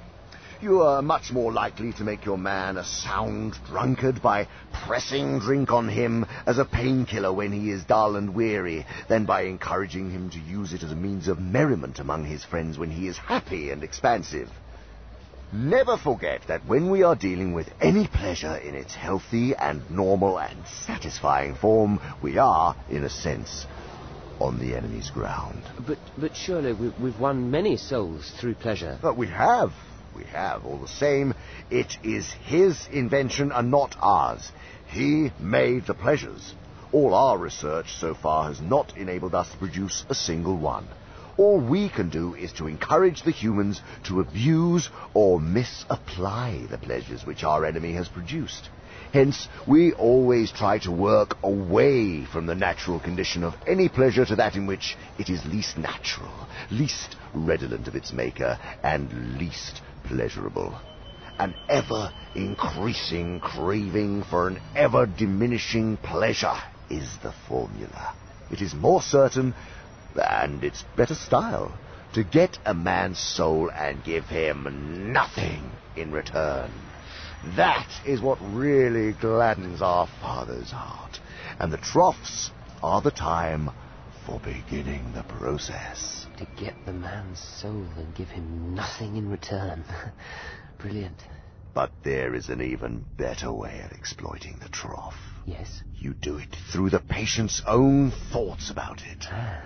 You 0.64 0.82
are 0.84 1.02
much 1.02 1.32
more 1.32 1.52
likely 1.52 1.92
to 1.94 2.06
make 2.06 2.24
your 2.24 2.38
man 2.38 2.78
a 2.78 2.86
sound 2.86 3.58
drunkard 3.66 4.22
by 4.22 4.48
pressing 4.72 5.40
drink 5.40 5.72
on 5.72 5.90
him 5.90 6.26
as 6.46 6.58
a 6.58 6.64
painkiller 6.64 7.34
when 7.34 7.52
he 7.52 7.70
is 7.70 7.84
dull 7.84 8.16
and 8.16 8.34
weary 8.34 8.86
than 9.10 9.26
by 9.26 9.42
encouraging 9.42 10.12
him 10.12 10.30
to 10.30 10.40
use 10.40 10.72
it 10.72 10.84
as 10.84 10.92
a 10.94 10.96
means 10.96 11.28
of 11.28 11.38
merriment 11.38 12.00
among 12.00 12.24
his 12.24 12.46
friends 12.46 12.78
when 12.78 12.92
he 12.92 13.08
is 13.08 13.18
happy 13.18 13.72
and 13.72 13.84
expansive. 13.84 14.50
Never 15.54 15.98
forget 15.98 16.42
that 16.48 16.66
when 16.66 16.90
we 16.90 17.04
are 17.04 17.16
dealing 17.16 17.54
with 17.54 17.72
any 17.80 18.08
pleasure 18.08 18.56
in 18.56 18.74
its 18.74 18.96
healthy 18.96 19.54
and 19.56 19.88
normal 19.92 20.40
and 20.40 20.66
satisfying 20.66 21.54
form, 21.54 22.00
we 22.24 22.40
are, 22.40 22.76
in 22.90 23.04
a 23.04 23.10
sense, 23.10 23.68
on 24.40 24.58
the 24.58 24.76
enemy's 24.76 25.12
ground. 25.12 25.64
But, 25.86 26.00
but 26.18 26.36
surely 26.36 26.74
we, 26.74 26.92
we've 27.00 27.20
won 27.20 27.52
many 27.52 27.78
souls 27.78 28.34
through 28.40 28.56
pleasure. 28.56 28.98
But 29.00 29.16
we 29.16 29.28
have. 29.28 29.74
We 30.16 30.24
have. 30.24 30.66
All 30.66 30.80
the 30.80 30.88
same, 30.88 31.36
it 31.70 31.98
is 32.02 32.32
his 32.46 32.88
invention 32.92 33.52
and 33.52 33.70
not 33.70 33.96
ours. 34.00 34.52
He 34.88 35.32
made 35.40 35.86
the 35.86 35.94
pleasures. 35.94 36.56
All 36.92 37.14
our 37.14 37.38
research 37.38 37.94
so 38.00 38.16
far 38.16 38.50
has 38.50 38.60
not 38.60 38.98
enabled 38.98 39.36
us 39.36 39.52
to 39.52 39.58
produce 39.58 40.04
a 40.10 40.16
single 40.16 40.58
one. 40.58 40.88
All 41.36 41.60
we 41.60 41.90
can 41.90 42.10
do 42.10 42.36
is 42.36 42.54
to 42.54 42.68
encourage 42.68 43.24
the 43.24 43.32
humans 43.32 43.82
to 44.06 44.20
abuse 44.20 44.90
or 45.14 45.40
misapply 45.40 46.66
the 46.70 46.78
pleasures 46.78 47.26
which 47.26 47.44
our 47.44 47.66
enemy 47.66 47.94
has 47.94 48.08
produced. 48.08 48.70
Hence, 49.12 49.48
we 49.68 49.94
always 49.94 50.52
try 50.52 50.78
to 50.80 50.92
work 50.92 51.38
away 51.44 52.26
from 52.26 52.46
the 52.46 52.56
natural 52.56 53.00
condition 53.00 53.44
of 53.44 53.56
any 53.68 53.90
pleasure 53.90 54.26
to 54.26 54.36
that 54.36 54.56
in 54.56 54.68
which 54.68 54.96
it 55.18 55.30
is 55.30 55.44
least 55.46 55.78
natural, 55.78 56.32
least 56.70 57.16
redolent 57.34 57.88
of 57.88 57.96
its 57.96 58.14
maker, 58.14 58.58
and 58.84 59.38
least 59.40 59.82
pleasurable. 60.04 60.76
An 61.40 61.56
ever 61.68 62.12
increasing 62.36 63.40
craving 63.40 64.24
for 64.24 64.48
an 64.48 64.60
ever 64.76 65.08
diminishing 65.08 65.98
pleasure 65.98 66.58
is 66.90 67.18
the 67.24 67.34
formula. 67.48 68.16
It 68.52 68.62
is 68.62 68.76
more 68.76 69.02
certain, 69.02 69.56
and 70.16 70.64
it's 70.64 70.84
better 70.96 71.16
style, 71.16 71.78
to 72.14 72.24
get 72.24 72.58
a 72.66 72.74
man's 72.74 73.20
soul 73.20 73.70
and 73.72 74.04
give 74.04 74.26
him 74.26 75.12
nothing 75.12 75.72
in 75.96 76.12
return. 76.12 76.72
That 77.56 77.90
is 78.06 78.22
what 78.22 78.38
really 78.42 79.14
gladdens 79.14 79.82
our 79.82 80.08
Father's 80.22 80.72
heart, 80.72 81.20
and 81.60 81.72
the 81.72 81.78
troughs 81.78 82.52
are 82.82 83.02
the 83.02 83.12
time 83.12 83.70
for 84.26 84.40
beginning 84.40 85.12
the 85.14 85.24
process. 85.24 86.28
To 86.38 86.48
get 86.58 86.74
the 86.86 86.94
man's 86.94 87.40
soul 87.40 87.86
and 87.98 88.16
give 88.16 88.30
him 88.30 88.74
nothing 88.74 89.18
in 89.18 89.30
return. 89.30 89.84
Brilliant. 90.80 91.22
But 91.74 91.92
there 92.04 92.36
is 92.36 92.50
an 92.50 92.62
even 92.62 93.06
better 93.18 93.52
way 93.52 93.82
of 93.84 93.92
exploiting 93.92 94.58
the 94.62 94.70
trough. 94.70 95.16
Yes? 95.46 95.82
You 95.98 96.14
do 96.14 96.38
it 96.38 96.56
through 96.72 96.92
the 96.92 97.00
patient's 97.00 97.62
own 97.66 98.12
thoughts 98.32 98.70
about 98.70 99.02
it. 99.02 99.26
Ah. 99.30 99.62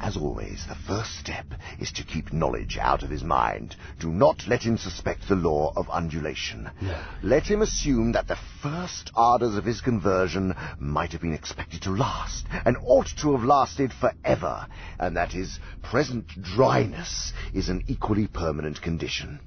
As 0.00 0.16
always, 0.16 0.66
the 0.66 0.74
first 0.74 1.14
step 1.18 1.54
is 1.78 1.92
to 1.92 2.02
keep 2.02 2.32
knowledge 2.32 2.76
out 2.78 3.04
of 3.04 3.10
his 3.10 3.22
mind. 3.22 3.76
Do 4.00 4.10
not 4.10 4.46
let 4.48 4.64
him 4.64 4.76
suspect 4.76 5.28
the 5.28 5.36
law 5.36 5.72
of 5.76 5.88
undulation. 5.88 6.70
No. 6.80 7.00
Let 7.22 7.46
him 7.46 7.62
assume 7.62 8.10
that 8.12 8.26
the 8.26 8.38
first 8.60 9.12
ardours 9.14 9.56
of 9.56 9.64
his 9.64 9.80
conversion 9.80 10.54
might 10.78 11.12
have 11.12 11.20
been 11.20 11.32
expected 11.32 11.82
to 11.82 11.90
last, 11.90 12.46
and 12.64 12.76
ought 12.84 13.06
to 13.18 13.36
have 13.36 13.44
lasted 13.44 13.92
forever, 13.92 14.66
and 14.98 15.16
that 15.16 15.32
his 15.32 15.60
present 15.82 16.26
dryness 16.42 17.32
is 17.52 17.68
an 17.68 17.84
equally 17.86 18.26
permanent 18.26 18.82
condition. 18.82 19.38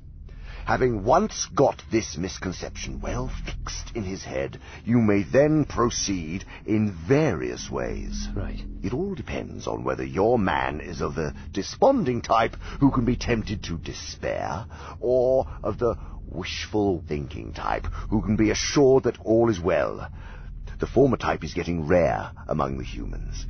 Having 0.67 1.05
once 1.05 1.45
got 1.55 1.81
this 1.91 2.17
misconception 2.17 2.99
well 2.99 3.31
fixed 3.45 3.95
in 3.95 4.03
his 4.03 4.25
head, 4.25 4.59
you 4.83 4.97
may 4.97 5.23
then 5.23 5.63
proceed 5.63 6.43
in 6.65 6.91
various 6.91 7.71
ways. 7.71 8.27
Right. 8.35 8.61
It 8.83 8.93
all 8.93 9.15
depends 9.15 9.65
on 9.65 9.85
whether 9.85 10.03
your 10.03 10.37
man 10.37 10.81
is 10.81 10.99
of 10.99 11.15
the 11.15 11.33
desponding 11.53 12.21
type 12.21 12.57
who 12.81 12.91
can 12.91 13.05
be 13.05 13.15
tempted 13.15 13.63
to 13.63 13.77
despair, 13.77 14.65
or 14.99 15.47
of 15.63 15.79
the 15.79 15.95
wishful 16.27 17.01
thinking 17.07 17.53
type 17.53 17.85
who 18.09 18.21
can 18.21 18.35
be 18.35 18.49
assured 18.49 19.03
that 19.03 19.21
all 19.21 19.49
is 19.49 19.61
well. 19.61 20.09
The 20.79 20.85
former 20.85 21.15
type 21.15 21.45
is 21.45 21.53
getting 21.53 21.87
rare 21.87 22.31
among 22.45 22.77
the 22.77 22.83
humans. 22.83 23.45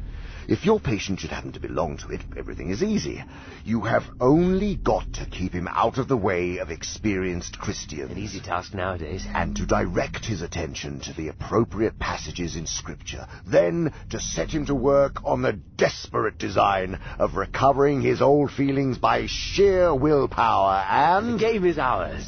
If 0.47 0.65
your 0.65 0.79
patient 0.79 1.19
should 1.19 1.31
happen 1.31 1.51
to 1.51 1.59
belong 1.59 1.97
to 1.97 2.09
it, 2.09 2.21
everything 2.37 2.69
is 2.69 2.81
easy. 2.81 3.21
You 3.65 3.81
have 3.81 4.03
only 4.21 4.75
got 4.75 5.11
to 5.15 5.25
keep 5.25 5.51
him 5.51 5.67
out 5.67 5.97
of 5.97 6.07
the 6.07 6.15
way 6.15 6.59
of 6.59 6.71
experienced 6.71 7.59
Christians. 7.59 8.11
An 8.11 8.17
easy 8.17 8.39
task 8.39 8.73
nowadays. 8.73 9.25
And 9.33 9.57
to 9.57 9.65
direct 9.65 10.25
his 10.25 10.41
attention 10.41 11.01
to 11.01 11.11
the 11.11 11.27
appropriate 11.27 11.99
passages 11.99 12.55
in 12.55 12.65
Scripture. 12.65 13.27
Then 13.45 13.93
to 14.11 14.21
set 14.21 14.49
him 14.49 14.65
to 14.67 14.75
work 14.75 15.21
on 15.25 15.41
the 15.41 15.51
desperate 15.51 16.37
design 16.37 16.97
of 17.19 17.35
recovering 17.35 18.01
his 18.01 18.21
old 18.21 18.49
feelings 18.49 18.97
by 18.97 19.25
sheer 19.27 19.93
willpower 19.93 20.85
and... 20.89 21.33
The 21.33 21.39
game 21.39 21.65
is 21.65 21.77
ours. 21.77 22.25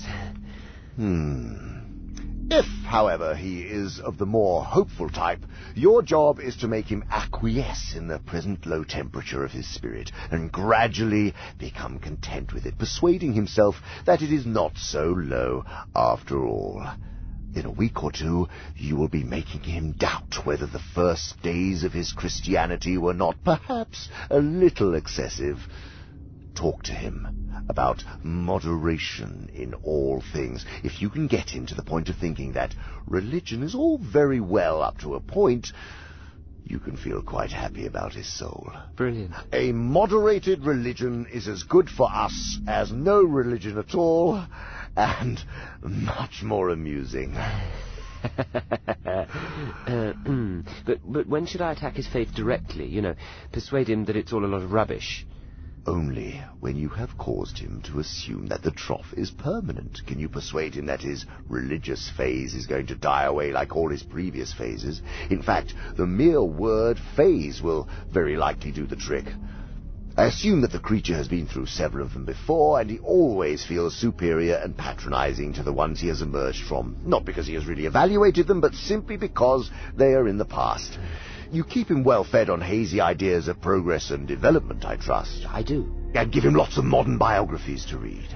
Hmm. 0.98 1.70
If, 2.52 2.66
however, 2.84 3.36
he 3.36 3.62
is 3.62 4.00
of 4.00 4.18
the 4.18 4.26
more 4.26 4.64
hopeful 4.64 5.10
type, 5.10 5.46
your 5.80 6.02
job 6.02 6.42
is 6.42 6.58
to 6.58 6.68
make 6.68 6.88
him 6.88 7.06
acquiesce 7.10 7.96
in 7.96 8.08
the 8.08 8.20
present 8.20 8.66
low 8.66 8.84
temperature 8.84 9.46
of 9.46 9.52
his 9.52 9.66
spirit, 9.66 10.12
and 10.30 10.52
gradually 10.52 11.34
become 11.58 11.98
content 12.00 12.54
with 12.54 12.66
it, 12.66 12.78
persuading 12.78 13.34
himself 13.34 13.82
that 14.06 14.22
it 14.22 14.30
is 14.32 14.46
not 14.46 14.78
so 14.78 15.06
low 15.06 15.64
after 15.96 16.46
all. 16.46 16.86
In 17.54 17.66
a 17.66 17.72
week 17.72 18.04
or 18.04 18.12
two, 18.12 18.50
you 18.76 18.98
will 18.98 19.08
be 19.08 19.24
making 19.24 19.62
him 19.62 19.94
doubt 19.94 20.46
whether 20.46 20.66
the 20.66 20.84
first 20.94 21.42
days 21.42 21.86
of 21.86 21.94
his 21.94 22.12
Christianity 22.12 22.98
were 22.98 23.14
not 23.14 23.42
perhaps 23.46 24.10
a 24.30 24.40
little 24.40 24.94
excessive. 24.94 25.66
Talk 26.56 26.84
to 26.84 26.94
him 26.94 27.26
about 27.70 28.04
moderation 28.24 29.50
in 29.54 29.74
all 29.76 30.22
things. 30.34 30.66
If 30.84 31.02
you 31.02 31.10
can 31.10 31.28
get 31.28 31.50
him 31.50 31.68
to 31.68 31.76
the 31.76 31.84
point 31.84 32.10
of 32.10 32.18
thinking 32.18 32.54
that 32.54 32.76
religion 33.06 33.64
is 33.64 33.76
all 33.76 34.00
very 34.00 34.42
well 34.42 34.82
up 34.82 34.98
to 35.00 35.16
a 35.16 35.20
point, 35.20 35.72
you 36.64 36.80
can 36.80 36.98
feel 36.98 37.22
quite 37.22 37.52
happy 37.52 37.86
about 37.86 38.14
his 38.14 38.28
soul. 38.28 38.72
Brilliant. 38.96 39.34
A 39.54 39.72
moderated 39.72 40.66
religion 40.66 41.28
is 41.32 41.48
as 41.48 41.64
good 41.64 41.90
for 41.90 42.10
us 42.12 42.60
as 42.68 42.92
no 42.92 43.24
religion 43.24 43.78
at 43.78 43.96
all, 43.96 44.46
and 44.96 45.44
much 45.82 46.44
more 46.44 46.70
amusing. 46.70 47.36
uh, 48.24 49.26
but 50.86 51.00
but 51.06 51.28
when 51.28 51.46
should 51.46 51.62
I 51.62 51.72
attack 51.72 51.96
his 51.96 52.08
faith 52.08 52.34
directly? 52.36 52.86
You 52.86 53.02
know, 53.02 53.16
persuade 53.52 53.90
him 53.90 54.06
that 54.06 54.18
it's 54.18 54.34
all 54.34 54.44
a 54.44 54.48
lot 54.48 54.62
of 54.62 54.74
rubbish. 54.74 55.26
Only 55.86 56.42
when 56.60 56.76
you 56.76 56.90
have 56.90 57.18
caused 57.18 57.58
him 57.58 57.82
to 57.84 58.00
assume 58.00 58.48
that 58.48 58.62
the 58.62 58.72
trough 58.72 59.14
is 59.16 59.32
permanent 59.32 60.02
can 60.06 60.20
you 60.20 60.28
persuade 60.28 60.76
him 60.76 60.88
that 60.88 61.02
his 61.02 61.26
religious 61.48 62.10
phase 62.10 62.54
is 62.54 62.68
going 62.68 62.88
to 62.88 62.96
die 62.96 63.24
away 63.24 63.52
like 63.52 63.76
all 63.76 63.90
his 63.90 64.04
previous 64.04 64.52
phases. 64.54 65.02
In 65.30 65.42
fact, 65.42 65.74
the 65.96 66.06
mere 66.06 66.44
word 66.44 67.00
phase 67.16 67.62
will 67.62 67.88
very 68.12 68.36
likely 68.36 68.72
do 68.72 68.86
the 68.86 68.96
trick. 68.96 69.26
I 70.18 70.26
assume 70.26 70.62
that 70.62 70.74
the 70.74 70.80
creature 70.80 71.16
has 71.16 71.30
been 71.30 71.48
through 71.48 71.68
several 71.68 72.06
of 72.06 72.12
them 72.12 72.26
before, 72.26 72.82
and 72.82 72.90
he 72.90 73.00
always 73.00 73.66
feels 73.66 73.96
superior 73.96 74.56
and 74.56 74.76
patronizing 74.76 75.54
to 75.54 75.64
the 75.64 75.72
ones 75.72 76.02
he 76.02 76.10
has 76.10 76.22
emerged 76.22 76.64
from. 76.64 76.98
Not 77.06 77.24
because 77.24 77.48
he 77.48 77.54
has 77.54 77.66
really 77.66 77.86
evaluated 77.86 78.46
them, 78.46 78.60
but 78.60 78.76
simply 78.76 79.16
because 79.16 79.72
they 79.96 80.14
are 80.16 80.28
in 80.28 80.38
the 80.38 80.44
past. 80.44 81.00
You 81.52 81.64
keep 81.64 81.90
him 81.90 82.04
well 82.04 82.24
fed 82.24 82.50
on 82.50 82.62
hazy 82.62 83.02
ideas 83.02 83.48
of 83.48 83.60
progress 83.60 84.12
and 84.12 84.28
development, 84.28 84.86
I 84.86 84.98
trust. 84.98 85.46
I 85.48 85.64
do. 85.64 85.92
And 86.14 86.32
give 86.32 86.44
him 86.44 86.54
lots 86.54 86.78
of 86.78 86.86
modern 86.86 87.18
biographies 87.18 87.86
to 87.86 87.98
read. 87.98 88.28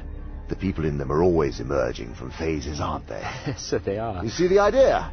The 0.50 0.56
people 0.56 0.86
in 0.86 0.98
them 0.98 1.12
are 1.12 1.22
always 1.22 1.60
emerging 1.60 2.16
from 2.16 2.32
phases, 2.32 2.80
aren't 2.80 3.08
they? 3.08 3.24
so 3.58 3.78
they 3.78 3.98
are. 4.00 4.24
You 4.24 4.30
see 4.30 4.48
the 4.48 4.60
idea? 4.60 5.12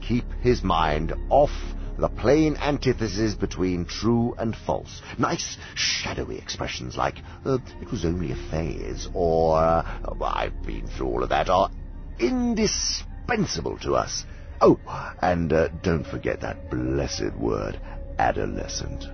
Keep 0.00 0.24
his 0.40 0.62
mind 0.62 1.12
off 1.28 1.50
the 1.98 2.08
plain 2.08 2.56
antithesis 2.56 3.34
between 3.34 3.84
true 3.84 4.34
and 4.38 4.56
false. 4.56 5.02
Nice, 5.18 5.56
shadowy 5.74 6.38
expressions 6.38 6.96
like, 6.96 7.16
uh, 7.44 7.58
it 7.80 7.90
was 7.90 8.04
only 8.04 8.32
a 8.32 8.50
phase, 8.50 9.08
or, 9.14 9.58
uh, 9.58 10.14
I've 10.22 10.62
been 10.62 10.86
through 10.86 11.06
all 11.06 11.22
of 11.22 11.30
that, 11.30 11.48
are 11.48 11.70
indispensable 12.18 13.78
to 13.78 13.94
us. 13.94 14.24
Oh, 14.60 14.78
and 15.20 15.52
uh, 15.52 15.68
don't 15.82 16.06
forget 16.06 16.40
that 16.40 16.70
blessed 16.70 17.34
word, 17.38 17.78
adolescent. 18.18 19.04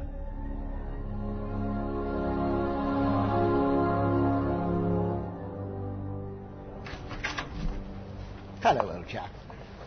Hello, 8.62 8.92
old 8.94 9.08
chap. 9.08 9.28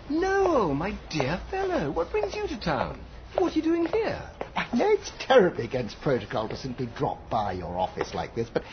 No, 0.09 0.73
my 0.73 0.93
dear 1.09 1.39
fellow. 1.49 1.89
What 1.89 2.11
brings 2.11 2.35
you 2.35 2.45
to 2.47 2.59
town? 2.59 2.99
What 3.37 3.53
are 3.53 3.55
you 3.55 3.61
doing 3.61 3.85
here? 3.85 4.21
I 4.57 4.67
know 4.75 4.89
it's 4.89 5.11
terribly 5.19 5.63
against 5.63 6.01
protocol 6.01 6.49
to 6.49 6.57
simply 6.57 6.89
drop 6.97 7.29
by 7.29 7.53
your 7.53 7.77
office 7.77 8.13
like 8.13 8.35
this, 8.35 8.49
but 8.49 8.63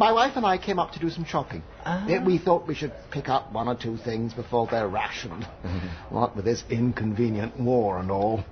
my 0.00 0.12
wife 0.12 0.32
and 0.36 0.46
I 0.46 0.56
came 0.56 0.78
up 0.78 0.92
to 0.92 0.98
do 0.98 1.10
some 1.10 1.26
shopping. 1.26 1.62
Ah. 1.84 2.06
Uh, 2.06 2.24
We 2.24 2.38
thought 2.38 2.66
we 2.66 2.74
should 2.74 2.92
pick 3.10 3.28
up 3.28 3.52
one 3.52 3.68
or 3.68 3.76
two 3.76 3.98
things 3.98 4.32
before 4.32 4.66
they're 4.70 4.88
rationed. 4.88 5.44
what 6.08 6.34
with 6.34 6.46
this 6.46 6.64
inconvenient 6.70 7.60
war 7.60 7.98
and 7.98 8.10
all. 8.10 8.42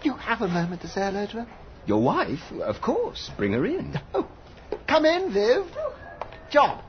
Do 0.00 0.08
you 0.10 0.16
have 0.16 0.40
a 0.40 0.46
moment 0.48 0.82
to 0.82 0.88
say 0.88 1.00
hello 1.00 1.26
to 1.26 1.32
her? 1.40 1.46
Your 1.86 2.00
wife? 2.00 2.44
Of 2.62 2.80
course. 2.80 3.28
Bring 3.36 3.52
her 3.54 3.66
in. 3.66 3.98
Oh, 4.14 4.28
come 4.86 5.04
in, 5.04 5.32
Viv. 5.32 5.66
John, 6.50 6.80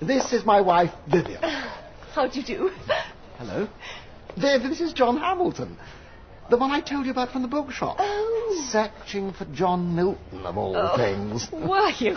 this 0.00 0.32
is 0.34 0.44
my 0.44 0.60
wife, 0.60 0.92
Vivian. 1.10 1.40
How 2.14 2.28
do 2.28 2.38
you 2.38 2.46
do? 2.46 2.70
Hello. 3.38 3.66
Viv, 4.36 4.62
this 4.62 4.80
is 4.82 4.92
John 4.92 5.16
Hamilton. 5.16 5.78
The 6.50 6.56
one 6.56 6.70
I 6.70 6.80
told 6.80 7.04
you 7.04 7.12
about 7.12 7.30
from 7.30 7.42
the 7.42 7.48
bookshop. 7.48 7.96
Oh. 7.98 8.68
Searching 8.70 9.32
for 9.34 9.44
John 9.46 9.94
Milton, 9.94 10.46
of 10.46 10.56
all 10.56 10.74
Oh, 10.76 10.96
things. 10.96 11.46
Were 11.52 11.90
you? 11.98 12.16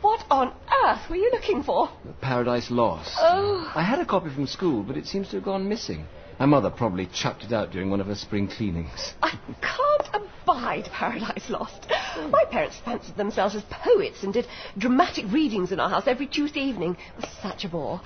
What 0.00 0.24
on 0.30 0.52
earth 0.84 1.10
were 1.10 1.16
you 1.16 1.30
looking 1.32 1.64
for? 1.64 1.88
Paradise 2.20 2.70
Lost. 2.70 3.10
Oh. 3.20 3.70
I 3.74 3.82
had 3.82 3.98
a 3.98 4.06
copy 4.06 4.30
from 4.32 4.46
school, 4.46 4.84
but 4.84 4.96
it 4.96 5.06
seems 5.06 5.28
to 5.30 5.36
have 5.36 5.44
gone 5.44 5.68
missing. 5.68 6.06
My 6.38 6.46
mother 6.46 6.70
probably 6.70 7.06
chucked 7.12 7.42
it 7.44 7.52
out 7.52 7.72
during 7.72 7.90
one 7.90 8.00
of 8.00 8.06
her 8.06 8.14
spring 8.14 8.48
cleanings. 8.48 9.14
I 9.22 9.30
can't 9.60 10.24
abide 10.44 10.84
Paradise 10.92 11.50
Lost. 11.50 11.86
My 12.30 12.44
parents 12.50 12.76
fancied 12.84 13.16
themselves 13.16 13.54
as 13.56 13.62
poets 13.64 14.22
and 14.22 14.32
did 14.32 14.46
dramatic 14.78 15.24
readings 15.32 15.72
in 15.72 15.80
our 15.80 15.90
house 15.90 16.04
every 16.06 16.26
Tuesday 16.28 16.60
evening. 16.60 16.96
It 17.16 17.22
was 17.22 17.30
such 17.42 17.64
a 17.64 17.68
bore. 17.68 18.00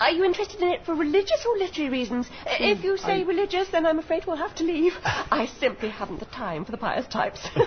Are 0.00 0.10
you 0.10 0.24
interested 0.24 0.62
in 0.62 0.68
it 0.68 0.86
for 0.86 0.94
religious 0.94 1.44
or 1.46 1.58
literary 1.58 1.90
reasons? 1.90 2.26
Uh, 2.46 2.56
if 2.58 2.78
hmm, 2.78 2.84
you 2.84 2.96
say 2.96 3.20
I- 3.20 3.24
religious, 3.24 3.68
then 3.68 3.84
I'm 3.84 3.98
afraid 3.98 4.24
we'll 4.26 4.36
have 4.36 4.54
to 4.56 4.64
leave. 4.64 4.94
I 5.04 5.46
simply 5.60 5.90
haven't 5.90 6.20
the 6.20 6.24
time 6.24 6.64
for 6.64 6.72
the 6.72 6.78
pious 6.78 7.06
types. 7.06 7.46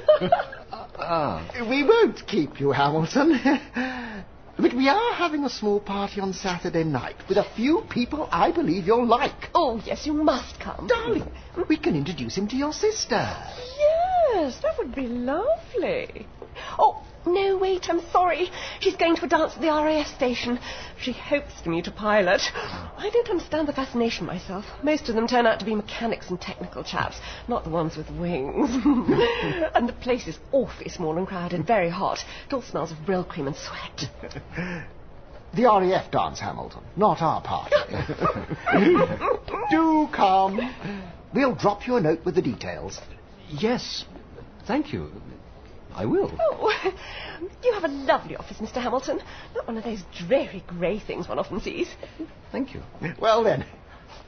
Ah, 0.75 0.87
ah. 0.97 1.67
We 1.69 1.83
won't 1.83 2.25
keep 2.25 2.59
you, 2.59 2.71
Hamilton. 2.71 3.39
but 4.57 4.73
we 4.73 4.89
are 4.89 5.13
having 5.13 5.43
a 5.43 5.49
small 5.49 5.79
party 5.79 6.19
on 6.19 6.33
Saturday 6.33 6.83
night 6.83 7.15
with 7.29 7.37
a 7.37 7.43
few 7.55 7.83
people 7.91 8.27
I 8.31 8.49
believe 8.51 8.87
you'll 8.87 9.05
like. 9.05 9.49
Oh, 9.53 9.79
yes, 9.85 10.07
you 10.07 10.13
must 10.13 10.59
come. 10.59 10.87
Darling, 10.87 11.27
we 11.69 11.77
can 11.77 11.95
introduce 11.95 12.35
him 12.35 12.47
to 12.47 12.55
your 12.55 12.73
sister. 12.73 13.23
Yes, 14.33 14.57
that 14.63 14.73
would 14.79 14.95
be 14.95 15.05
lovely. 15.05 16.27
Oh, 16.77 17.03
no, 17.25 17.57
wait, 17.57 17.87
I'm 17.89 18.01
sorry. 18.11 18.49
She's 18.81 18.95
going 18.95 19.15
to 19.15 19.25
a 19.25 19.27
dance 19.27 19.53
at 19.55 19.61
the 19.61 19.67
RAF 19.67 20.07
station. 20.07 20.59
She 20.99 21.13
hopes 21.13 21.53
to 21.61 21.69
meet 21.69 21.87
a 21.87 21.91
pilot. 21.91 22.41
I 22.53 23.09
don't 23.11 23.29
understand 23.29 23.67
the 23.67 23.73
fascination 23.73 24.25
myself. 24.25 24.65
Most 24.83 25.07
of 25.07 25.15
them 25.15 25.27
turn 25.27 25.45
out 25.45 25.59
to 25.59 25.65
be 25.65 25.75
mechanics 25.75 26.29
and 26.29 26.39
technical 26.39 26.83
chaps, 26.83 27.17
not 27.47 27.63
the 27.63 27.69
ones 27.69 27.95
with 27.95 28.09
wings. 28.11 28.69
and 29.75 29.87
the 29.87 29.95
place 30.01 30.27
is 30.27 30.37
awfully 30.51 30.89
small 30.89 31.17
and 31.17 31.27
crowded, 31.27 31.65
very 31.65 31.89
hot. 31.89 32.19
It 32.47 32.53
all 32.53 32.61
smells 32.61 32.91
of 32.91 32.97
Brylcreem 32.99 33.47
and 33.47 33.55
sweat. 33.55 34.83
The 35.55 35.65
RAF 35.65 36.09
dance, 36.09 36.39
Hamilton, 36.39 36.81
not 36.95 37.21
our 37.21 37.39
party. 37.39 37.75
Do 39.69 40.09
come. 40.11 40.73
We'll 41.31 41.53
drop 41.53 41.85
you 41.85 41.97
a 41.97 42.01
note 42.01 42.25
with 42.25 42.33
the 42.33 42.41
details. 42.41 42.99
Yes, 43.49 44.05
thank 44.65 44.91
you. 44.91 45.11
I 45.95 46.05
will. 46.05 46.31
Oh, 46.39 46.73
you 47.63 47.73
have 47.73 47.83
a 47.83 47.87
lovely 47.87 48.35
office, 48.35 48.57
Mr. 48.57 48.81
Hamilton. 48.81 49.21
Not 49.55 49.67
one 49.67 49.77
of 49.77 49.83
those 49.83 50.03
dreary 50.17 50.63
grey 50.67 50.99
things 50.99 51.27
one 51.27 51.39
often 51.39 51.61
sees. 51.61 51.87
Thank 52.51 52.73
you. 52.73 52.81
Well 53.19 53.43
then, 53.43 53.65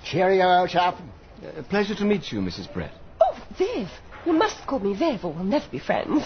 cheerio, 0.04 0.48
old 0.48 0.70
chap. 0.70 0.98
Uh, 1.44 1.62
pleasure 1.64 1.96
to 1.96 2.06
meet 2.06 2.32
you, 2.32 2.40
Mrs. 2.40 2.72
Brett. 2.74 2.94
Oh, 3.22 3.38
Viv. 3.58 3.90
You 4.26 4.34
must 4.34 4.66
call 4.66 4.80
me 4.80 4.96
Viv 4.96 5.24
or 5.24 5.34
we'll 5.34 5.44
never 5.44 5.68
be 5.70 5.80
friends. 5.80 6.24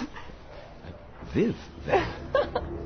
Viv, 1.33 1.55
then. 1.85 2.07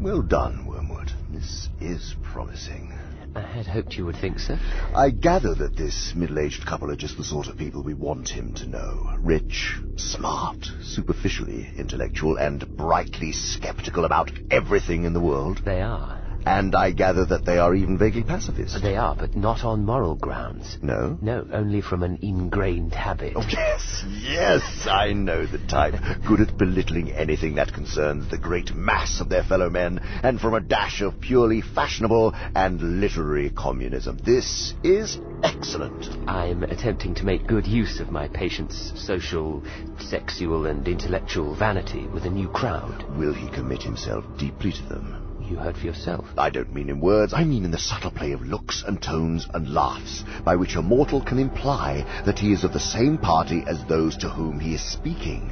Well 0.00 0.22
done, 0.22 0.64
Wormwood. 0.64 1.12
This 1.28 1.68
is 1.78 2.16
promising. 2.22 2.98
I 3.34 3.42
had 3.42 3.66
hoped 3.66 3.96
you 3.96 4.06
would 4.06 4.16
think 4.16 4.40
so. 4.40 4.58
I 4.94 5.10
gather 5.10 5.54
that 5.54 5.76
this 5.76 6.14
middle-aged 6.16 6.66
couple 6.66 6.90
are 6.90 6.96
just 6.96 7.16
the 7.16 7.24
sort 7.24 7.46
of 7.46 7.56
people 7.56 7.82
we 7.82 7.94
want 7.94 8.28
him 8.30 8.52
to 8.54 8.66
know. 8.66 9.08
Rich, 9.20 9.76
smart, 9.96 10.72
superficially 10.82 11.68
intellectual, 11.76 12.36
and 12.36 12.66
brightly 12.76 13.30
skeptical 13.30 14.04
about 14.04 14.32
everything 14.50 15.04
in 15.04 15.12
the 15.12 15.20
world. 15.20 15.62
They 15.64 15.80
are. 15.80 16.19
And 16.46 16.74
I 16.74 16.90
gather 16.90 17.24
that 17.26 17.44
they 17.44 17.58
are 17.58 17.74
even 17.74 17.98
vaguely 17.98 18.22
pacifist. 18.22 18.82
They 18.82 18.96
are, 18.96 19.14
but 19.14 19.36
not 19.36 19.64
on 19.64 19.84
moral 19.84 20.14
grounds. 20.14 20.78
No? 20.82 21.18
No, 21.20 21.46
only 21.52 21.80
from 21.80 22.02
an 22.02 22.18
ingrained 22.22 22.94
habit. 22.94 23.34
Oh, 23.36 23.44
yes, 23.48 24.04
yes, 24.08 24.86
I 24.88 25.12
know 25.12 25.46
the 25.46 25.58
type. 25.58 25.94
Good 26.26 26.40
at 26.40 26.56
belittling 26.56 27.12
anything 27.12 27.56
that 27.56 27.72
concerns 27.72 28.30
the 28.30 28.38
great 28.38 28.74
mass 28.74 29.20
of 29.20 29.28
their 29.28 29.42
fellow 29.42 29.70
men, 29.70 30.00
and 30.22 30.40
from 30.40 30.54
a 30.54 30.60
dash 30.60 31.02
of 31.02 31.20
purely 31.20 31.60
fashionable 31.60 32.32
and 32.54 33.00
literary 33.00 33.50
communism. 33.50 34.18
This 34.24 34.74
is 34.82 35.18
excellent. 35.42 36.06
I'm 36.28 36.62
attempting 36.62 37.14
to 37.16 37.24
make 37.24 37.46
good 37.46 37.66
use 37.66 38.00
of 38.00 38.10
my 38.10 38.28
patient's 38.28 38.92
social, 38.96 39.62
sexual, 39.98 40.66
and 40.66 40.86
intellectual 40.86 41.54
vanity 41.54 42.06
with 42.06 42.24
a 42.24 42.30
new 42.30 42.48
crowd. 42.48 43.04
Will 43.18 43.34
he 43.34 43.50
commit 43.50 43.82
himself 43.82 44.24
deeply 44.38 44.72
to 44.72 44.82
them? 44.84 45.19
You 45.50 45.56
heard 45.56 45.76
for 45.76 45.86
yourself. 45.86 46.26
I 46.38 46.48
don't 46.48 46.72
mean 46.72 46.88
in 46.88 47.00
words, 47.00 47.34
I 47.34 47.42
mean 47.42 47.64
in 47.64 47.72
the 47.72 47.78
subtle 47.78 48.12
play 48.12 48.30
of 48.30 48.42
looks 48.42 48.84
and 48.86 49.02
tones 49.02 49.48
and 49.52 49.74
laughs, 49.74 50.22
by 50.44 50.54
which 50.54 50.76
a 50.76 50.80
mortal 50.80 51.20
can 51.20 51.40
imply 51.40 52.04
that 52.24 52.38
he 52.38 52.52
is 52.52 52.62
of 52.62 52.72
the 52.72 52.78
same 52.78 53.18
party 53.18 53.64
as 53.66 53.84
those 53.84 54.16
to 54.18 54.28
whom 54.28 54.60
he 54.60 54.74
is 54.74 54.92
speaking. 54.92 55.50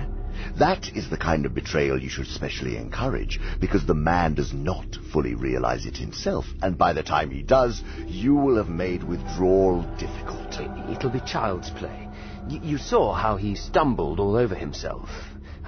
That 0.56 0.96
is 0.96 1.10
the 1.10 1.16
kind 1.16 1.44
of 1.46 1.54
betrayal 1.54 2.00
you 2.00 2.08
should 2.08 2.28
specially 2.28 2.76
encourage, 2.76 3.40
because 3.58 3.86
the 3.86 3.94
man 3.94 4.34
does 4.34 4.52
not 4.52 4.86
fully 5.12 5.34
realize 5.34 5.84
it 5.84 5.96
himself, 5.96 6.44
and 6.62 6.78
by 6.78 6.92
the 6.92 7.02
time 7.02 7.32
he 7.32 7.42
does, 7.42 7.82
you 8.06 8.36
will 8.36 8.56
have 8.56 8.68
made 8.68 9.02
withdrawal 9.02 9.82
difficult. 9.98 10.60
It'll 10.88 11.10
be 11.10 11.20
child's 11.26 11.70
play. 11.70 12.08
Y- 12.48 12.60
you 12.62 12.78
saw 12.78 13.14
how 13.14 13.34
he 13.34 13.56
stumbled 13.56 14.20
all 14.20 14.36
over 14.36 14.54
himself. 14.54 15.10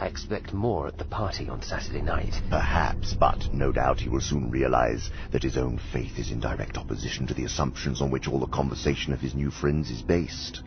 I 0.01 0.07
expect 0.07 0.55
more 0.55 0.87
at 0.87 0.97
the 0.97 1.05
party 1.05 1.51
on 1.51 1.61
Saturday 1.61 2.01
night. 2.01 2.33
Perhaps, 2.49 3.13
but 3.13 3.53
no 3.53 3.71
doubt 3.71 4.01
he 4.01 4.09
will 4.09 4.23
soon 4.23 4.51
realize 4.51 5.11
that 5.31 5.43
his 5.43 5.59
own 5.59 5.79
faith 5.93 6.19
is 6.19 6.31
in 6.31 6.41
direct 6.41 6.79
opposition 6.79 7.27
to 7.27 7.35
the 7.35 7.45
assumptions 7.45 8.01
on 8.01 8.11
which 8.11 8.27
all 8.27 8.39
the 8.39 8.47
conversation 8.47 9.13
of 9.13 9.21
his 9.21 9.35
new 9.35 9.51
friends 9.51 9.91
is 9.91 10.01
based. 10.01 10.63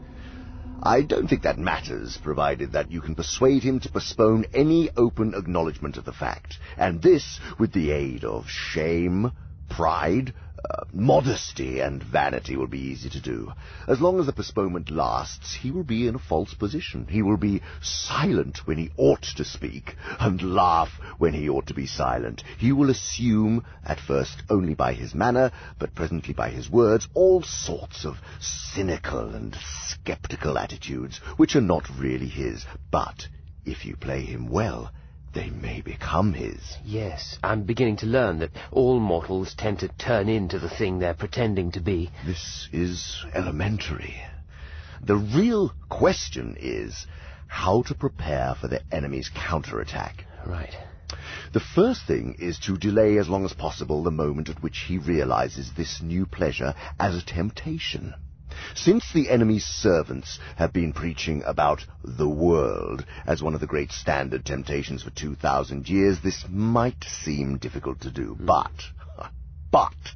I 0.84 1.02
don't 1.02 1.28
think 1.28 1.42
that 1.42 1.58
matters, 1.58 2.16
provided 2.22 2.74
that 2.74 2.92
you 2.92 3.02
can 3.02 3.16
persuade 3.16 3.64
him 3.64 3.80
to 3.80 3.90
postpone 3.90 4.46
any 4.54 4.92
open 4.96 5.34
acknowledgement 5.34 5.98
of 5.98 6.06
the 6.06 6.14
fact, 6.14 6.60
and 6.78 7.02
this 7.02 7.40
with 7.58 7.74
the 7.74 7.90
aid 7.90 8.24
of 8.24 8.48
shame, 8.48 9.32
pride, 9.68 10.32
uh, 10.70 10.84
modesty, 10.94 11.80
and 11.80 12.02
vanity 12.02 12.56
will 12.56 12.68
be 12.68 12.80
easy 12.80 13.10
to 13.10 13.22
do. 13.22 13.52
As 13.88 14.00
long 14.00 14.20
as 14.20 14.26
the 14.26 14.34
postponement 14.34 14.90
lasts, 14.90 15.56
he 15.56 15.72
will 15.72 15.84
be 15.84 16.08
in 16.08 16.16
a 16.16 16.20
false 16.20 16.54
position. 16.54 17.08
He 17.10 17.22
will 17.22 17.38
be 17.38 17.62
silent 17.82 18.66
when 18.66 18.78
he 18.78 18.92
ought 18.98 19.24
to 19.38 19.44
speak, 19.44 19.96
and 20.20 20.42
laugh 20.42 20.90
when 21.18 21.34
he 21.34 21.50
ought 21.50 21.68
to 21.68 21.74
be 21.74 21.88
silent. 21.88 22.44
He 22.58 22.72
will 22.72 22.90
assume, 22.90 23.64
at 23.86 24.00
first 24.00 24.44
only 24.50 24.74
by 24.74 24.94
his 24.94 25.14
manner, 25.14 25.52
but 25.80 25.96
presently 25.96 26.34
by 26.34 26.50
his 26.50 26.70
words, 26.70 27.08
all 27.14 27.42
sorts 27.44 28.06
of 28.06 28.18
cynical 28.40 29.36
and 29.36 29.58
skeptical 29.88 30.58
attitudes, 30.58 31.18
which 31.38 31.56
are 31.56 31.62
not 31.62 31.90
really 31.98 32.30
his, 32.30 32.66
but 32.92 33.28
If 33.66 33.86
you 33.86 33.96
play 33.96 34.26
him 34.26 34.50
well, 34.50 34.92
they 35.34 35.50
may 35.50 35.82
become 35.82 36.34
his. 36.34 36.60
Yes, 36.86 37.38
I'm 37.44 37.64
beginning 37.64 37.98
to 37.98 38.06
learn 38.06 38.40
that 38.40 38.52
all 38.72 39.00
mortals 39.00 39.54
tend 39.56 39.80
to 39.80 39.88
turn 39.88 40.30
into 40.30 40.60
the 40.60 40.70
thing 40.70 41.00
they're 41.00 41.14
pretending 41.14 41.72
to 41.72 41.82
be. 41.82 42.12
This 42.26 42.70
is 42.72 43.26
elementary. 43.34 44.16
The 45.02 45.16
real 45.16 45.74
question 45.90 46.56
is 46.60 47.06
how 47.48 47.82
to 47.84 47.96
prepare 47.96 48.56
for 48.60 48.68
the 48.68 48.82
enemy's 48.92 49.30
counterattack. 49.30 50.26
Right. 50.46 50.76
The 51.54 51.60
first 51.60 52.08
thing 52.08 52.38
is 52.40 52.58
to 52.60 52.78
delay 52.78 53.18
as 53.18 53.30
long 53.30 53.46
as 53.46 53.54
possible 53.54 54.02
the 54.02 54.12
moment 54.12 54.50
at 54.50 54.64
which 54.64 54.86
he 54.88 54.98
realizes 54.98 55.72
this 55.74 56.02
new 56.02 56.26
pleasure 56.26 56.74
as 57.00 57.16
a 57.16 57.26
temptation. 57.26 58.16
Since 58.76 59.12
the 59.12 59.30
enemy's 59.30 59.66
servants 59.66 60.40
have 60.56 60.74
been 60.74 60.94
preaching 60.94 61.44
about 61.46 61.86
the 62.04 62.30
world 62.30 63.06
as 63.26 63.42
one 63.42 63.54
of 63.54 63.60
the 63.60 63.68
great 63.68 63.92
standard 63.92 64.46
temptations 64.46 65.04
for 65.04 65.10
2,000 65.12 65.90
years, 65.90 66.20
this 66.20 66.46
might 66.50 67.04
seem 67.04 67.58
difficult 67.58 68.02
to 68.02 68.12
do. 68.12 68.36
Hmm. 68.36 68.46
But, 68.46 68.84
but, 69.72 70.14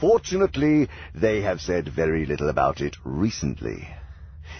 fortunately, 0.00 0.88
they 1.14 1.42
have 1.42 1.60
said 1.60 1.88
very 1.88 2.26
little 2.26 2.48
about 2.48 2.80
it 2.80 2.96
recently. 3.04 3.88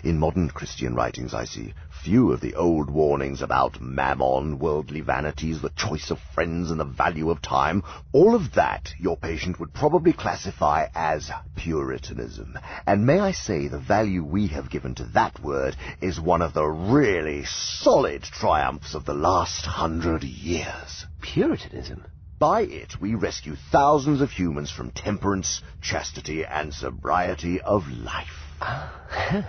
In 0.05 0.19
modern 0.19 0.49
Christian 0.49 0.95
writings, 0.95 1.35
I 1.35 1.45
see 1.45 1.75
few 2.05 2.33
of 2.33 2.41
the 2.41 2.57
old 2.57 2.91
warnings 2.91 3.43
about 3.43 3.81
mammon, 3.81 4.59
worldly 4.59 5.01
vanities, 5.01 5.63
the 5.63 5.71
choice 5.71 6.11
of 6.11 6.19
friends, 6.35 6.69
and 6.69 6.81
the 6.81 6.85
value 6.85 7.31
of 7.31 7.41
time. 7.41 7.81
All 8.13 8.35
of 8.35 8.55
that 8.55 8.93
your 8.99 9.17
patient 9.17 9.61
would 9.61 9.73
probably 9.73 10.13
classify 10.13 10.89
as 10.97 11.31
Puritanism. 11.55 12.59
And 12.89 13.07
may 13.07 13.21
I 13.21 13.31
say 13.31 13.69
the 13.69 13.79
value 13.79 14.25
we 14.25 14.49
have 14.49 14.69
given 14.69 14.97
to 14.97 15.05
that 15.15 15.41
word 15.41 15.77
is 16.01 16.21
one 16.21 16.43
of 16.43 16.55
the 16.55 16.67
really 16.67 17.45
solid 17.45 18.23
triumphs 18.25 18.95
of 18.97 19.05
the 19.05 19.15
last 19.15 19.65
hundred 19.65 20.25
years. 20.25 21.07
Puritanism? 21.21 22.05
By 22.41 22.63
it, 22.63 23.01
we 23.01 23.15
rescue 23.15 23.55
thousands 23.71 24.21
of 24.21 24.33
humans 24.33 24.73
from 24.73 24.91
temperance, 24.91 25.63
chastity, 25.81 26.45
and 26.45 26.75
sobriety 26.75 27.61
of 27.61 27.87
life. 27.87 28.27
Ah. 28.61 28.93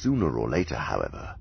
Sooner 0.00 0.36
or 0.36 0.48
later, 0.48 0.74
however, 0.74 1.36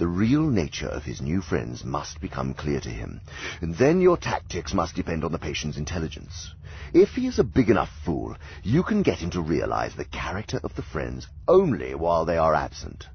the 0.00 0.08
real 0.08 0.48
nature 0.48 0.88
of 0.88 1.04
his 1.04 1.20
new 1.20 1.42
friends 1.42 1.84
must 1.84 2.22
become 2.22 2.54
clear 2.54 2.80
to 2.80 2.88
him, 2.88 3.20
and 3.60 3.76
then 3.76 4.00
your 4.00 4.16
tactics 4.16 4.72
must 4.72 4.94
depend 4.94 5.22
on 5.24 5.30
the 5.30 5.38
patient's 5.38 5.76
intelligence. 5.76 6.54
If 6.94 7.10
he 7.10 7.26
is 7.26 7.38
a 7.38 7.44
big 7.44 7.68
enough 7.68 7.90
fool, 8.02 8.34
you 8.62 8.82
can 8.82 9.02
get 9.02 9.18
him 9.18 9.28
to 9.32 9.42
realize 9.42 9.94
the 9.94 10.06
character 10.06 10.58
of 10.64 10.74
the 10.74 10.80
friends 10.80 11.26
only 11.46 11.94
while 11.94 12.24
they 12.24 12.38
are 12.38 12.54
absent. 12.54 13.08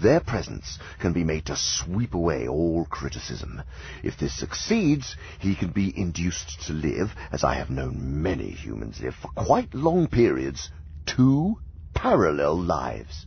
Their 0.00 0.20
presence 0.20 0.78
can 1.00 1.12
be 1.12 1.24
made 1.24 1.46
to 1.46 1.56
sweep 1.56 2.14
away 2.14 2.46
all 2.46 2.84
criticism. 2.84 3.60
If 4.04 4.16
this 4.16 4.38
succeeds, 4.38 5.16
he 5.40 5.56
can 5.56 5.70
be 5.70 5.92
induced 5.98 6.68
to 6.68 6.72
live, 6.72 7.16
as 7.32 7.42
I 7.42 7.54
have 7.54 7.68
known 7.68 8.22
many 8.22 8.50
humans 8.50 9.00
live 9.00 9.16
for 9.16 9.28
quite 9.34 9.74
long 9.74 10.06
periods, 10.06 10.70
two 11.04 11.56
parallel 11.94 12.62
lives. 12.62 13.26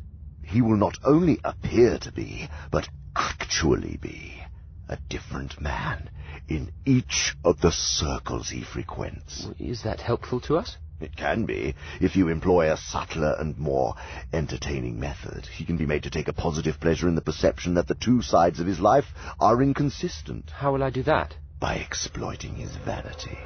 He 0.51 0.61
will 0.61 0.75
not 0.75 0.97
only 1.05 1.39
appear 1.45 1.97
to 1.99 2.11
be, 2.11 2.49
but 2.71 2.89
actually 3.15 3.97
be, 4.01 4.43
a 4.89 4.97
different 5.07 5.61
man 5.61 6.09
in 6.49 6.69
each 6.85 7.37
of 7.45 7.61
the 7.61 7.71
circles 7.71 8.49
he 8.49 8.61
frequents. 8.61 9.47
Is 9.57 9.83
that 9.83 10.01
helpful 10.01 10.41
to 10.41 10.57
us? 10.57 10.75
It 10.99 11.15
can 11.15 11.45
be, 11.45 11.73
if 12.01 12.17
you 12.17 12.27
employ 12.27 12.69
a 12.69 12.75
subtler 12.75 13.33
and 13.39 13.57
more 13.57 13.95
entertaining 14.33 14.99
method. 14.99 15.45
He 15.45 15.63
can 15.63 15.77
be 15.77 15.85
made 15.85 16.03
to 16.03 16.09
take 16.09 16.27
a 16.27 16.33
positive 16.33 16.81
pleasure 16.81 17.07
in 17.07 17.15
the 17.15 17.21
perception 17.21 17.75
that 17.75 17.87
the 17.87 17.95
two 17.95 18.21
sides 18.21 18.59
of 18.59 18.67
his 18.67 18.81
life 18.81 19.13
are 19.39 19.63
inconsistent. 19.63 20.51
How 20.51 20.73
will 20.73 20.83
I 20.83 20.89
do 20.89 21.03
that? 21.03 21.37
By 21.61 21.75
exploiting 21.75 22.55
his 22.55 22.75
vanity. 22.75 23.37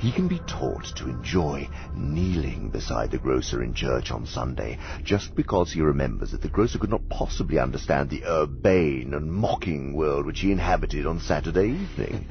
He 0.00 0.12
can 0.12 0.28
be 0.28 0.38
taught 0.40 0.84
to 0.96 1.08
enjoy 1.08 1.70
kneeling 1.96 2.68
beside 2.68 3.10
the 3.10 3.16
grocer 3.16 3.62
in 3.62 3.72
church 3.72 4.10
on 4.10 4.26
Sunday 4.26 4.76
just 5.02 5.34
because 5.34 5.72
he 5.72 5.80
remembers 5.80 6.32
that 6.32 6.42
the 6.42 6.48
grocer 6.48 6.78
could 6.78 6.90
not 6.90 7.08
possibly 7.08 7.58
understand 7.58 8.10
the 8.10 8.22
urbane 8.26 9.14
and 9.14 9.32
mocking 9.32 9.94
world 9.94 10.26
which 10.26 10.40
he 10.40 10.52
inhabited 10.52 11.06
on 11.06 11.20
Saturday 11.20 11.70
evening. 11.70 12.26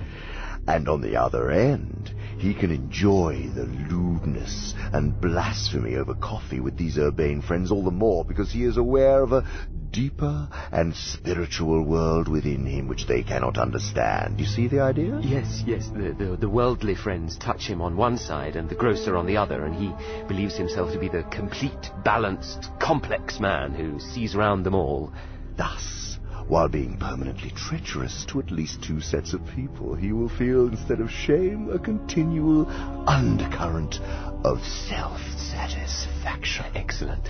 And 0.67 0.87
on 0.87 1.01
the 1.01 1.17
other 1.17 1.49
end, 1.49 2.13
he 2.37 2.53
can 2.53 2.69
enjoy 2.69 3.47
the 3.47 3.65
lewdness 3.65 4.75
and 4.93 5.19
blasphemy 5.19 5.95
over 5.95 6.13
coffee 6.13 6.59
with 6.59 6.77
these 6.77 6.99
urbane 6.99 7.41
friends 7.41 7.71
all 7.71 7.83
the 7.83 7.89
more 7.89 8.23
because 8.23 8.51
he 8.51 8.65
is 8.65 8.77
aware 8.77 9.23
of 9.23 9.33
a 9.33 9.43
deeper 9.91 10.47
and 10.71 10.95
spiritual 10.95 11.83
world 11.83 12.27
within 12.27 12.65
him 12.65 12.87
which 12.87 13.07
they 13.07 13.23
cannot 13.23 13.57
understand. 13.57 14.39
You 14.39 14.45
see 14.45 14.67
the 14.67 14.81
idea? 14.81 15.19
Yes, 15.21 15.63
yes. 15.65 15.89
The, 15.89 16.15
the, 16.17 16.37
the 16.37 16.49
worldly 16.49 16.95
friends 16.95 17.37
touch 17.37 17.67
him 17.67 17.81
on 17.81 17.97
one 17.97 18.17
side 18.17 18.55
and 18.55 18.69
the 18.69 18.75
grocer 18.75 19.17
on 19.17 19.25
the 19.25 19.37
other, 19.37 19.65
and 19.65 19.75
he 19.75 19.91
believes 20.27 20.55
himself 20.55 20.93
to 20.93 20.99
be 20.99 21.09
the 21.09 21.23
complete, 21.31 21.91
balanced, 22.03 22.69
complex 22.79 23.39
man 23.39 23.73
who 23.73 23.99
sees 23.99 24.35
round 24.35 24.65
them 24.65 24.75
all. 24.75 25.11
Thus, 25.57 26.17
while 26.47 26.67
being 26.67 26.97
permanently 26.97 27.51
treacherous 27.51 28.25
to 28.25 28.39
at 28.39 28.49
least 28.49 28.83
two 28.83 29.01
sets 29.01 29.33
of 29.33 29.45
people, 29.55 29.93
he 29.93 30.13
will 30.13 30.29
feel, 30.29 30.67
instead 30.67 30.99
of 30.99 31.11
shame, 31.11 31.69
a 31.69 31.77
continual 31.77 32.67
undercurrent 33.07 33.99
of 34.43 34.63
self-satisfaction. 34.63 36.65
Excellent. 36.73 37.29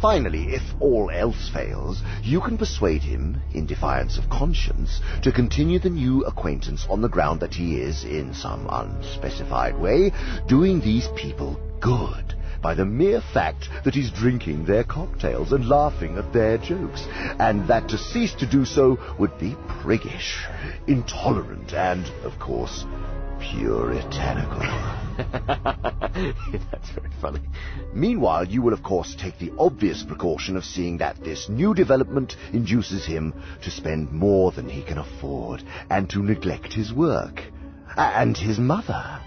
Finally, 0.00 0.54
if 0.54 0.62
all 0.80 1.10
else 1.10 1.48
fails, 1.48 2.02
you 2.22 2.40
can 2.40 2.58
persuade 2.58 3.02
him, 3.02 3.40
in 3.52 3.66
defiance 3.66 4.18
of 4.18 4.28
conscience, 4.28 5.00
to 5.22 5.32
continue 5.32 5.78
the 5.78 5.90
new 5.90 6.22
acquaintance 6.24 6.86
on 6.90 7.00
the 7.00 7.08
ground 7.08 7.40
that 7.40 7.54
he 7.54 7.76
is, 7.76 8.04
in 8.04 8.34
some 8.34 8.66
unspecified 8.70 9.78
way, 9.78 10.12
doing 10.46 10.80
these 10.80 11.08
people 11.16 11.58
good 11.80 12.34
by 12.62 12.74
the 12.74 12.84
mere 12.84 13.20
fact 13.20 13.68
that 13.84 13.94
he's 13.94 14.10
drinking 14.10 14.64
their 14.64 14.84
cocktails 14.84 15.52
and 15.52 15.68
laughing 15.68 16.16
at 16.16 16.32
their 16.32 16.56
jokes, 16.56 17.06
and 17.38 17.68
that 17.68 17.88
to 17.88 17.98
cease 17.98 18.34
to 18.34 18.46
do 18.46 18.64
so 18.64 18.98
would 19.18 19.38
be 19.38 19.54
priggish, 19.82 20.46
intolerant, 20.86 21.74
and, 21.74 22.06
of 22.24 22.38
course, 22.38 22.86
puritanical. 23.38 25.03
That's 26.70 26.90
very 26.90 27.10
funny. 27.20 27.40
Meanwhile, 27.92 28.48
you 28.48 28.62
will 28.62 28.72
of 28.72 28.82
course 28.82 29.14
take 29.14 29.38
the 29.38 29.52
obvious 29.58 30.02
precaution 30.02 30.56
of 30.56 30.64
seeing 30.64 30.98
that 30.98 31.22
this 31.22 31.48
new 31.48 31.74
development 31.74 32.36
induces 32.52 33.06
him 33.06 33.34
to 33.62 33.70
spend 33.70 34.12
more 34.12 34.50
than 34.50 34.68
he 34.68 34.82
can 34.82 34.98
afford, 34.98 35.62
and 35.90 36.08
to 36.10 36.22
neglect 36.22 36.72
his 36.72 36.92
work. 36.92 37.42
And 37.96 38.36
his 38.36 38.58
mother. 38.58 39.20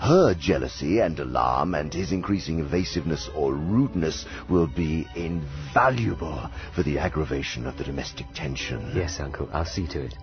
Her 0.00 0.34
jealousy 0.34 1.00
and 1.00 1.18
alarm 1.20 1.74
and 1.74 1.92
his 1.92 2.10
increasing 2.10 2.60
evasiveness 2.60 3.28
or 3.34 3.52
rudeness 3.52 4.24
will 4.48 4.66
be 4.66 5.06
invaluable 5.14 6.50
for 6.74 6.82
the 6.82 6.98
aggravation 6.98 7.66
of 7.66 7.76
the 7.76 7.84
domestic 7.84 8.26
tension. 8.34 8.92
Yes, 8.94 9.20
Uncle, 9.20 9.48
I'll 9.52 9.66
see 9.66 9.86
to 9.88 10.00
it. 10.00 10.14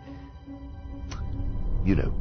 You 1.86 1.96
know, 1.96 2.14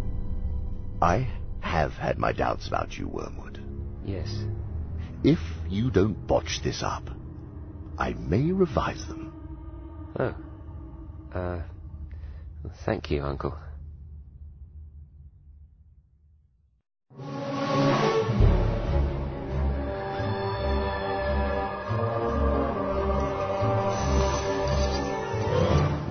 I 1.01 1.27
have 1.65 1.93
had 1.93 2.19
my 2.19 2.33
doubts 2.33 2.69
about 2.69 2.97
you, 2.97 3.09
Wormwood. 3.09 3.59
Yes. 4.05 4.45
If 5.25 5.41
you 5.69 5.91
don't 5.91 6.27
botch 6.27 6.61
this 6.63 6.83
up, 6.83 7.09
I 7.99 8.13
may 8.13 8.53
revise 8.53 9.07
them. 9.09 9.33
Oh. 10.19 10.35
Uh, 11.35 11.63
thank 12.85 13.11
you, 13.11 13.23
Uncle. 13.23 13.57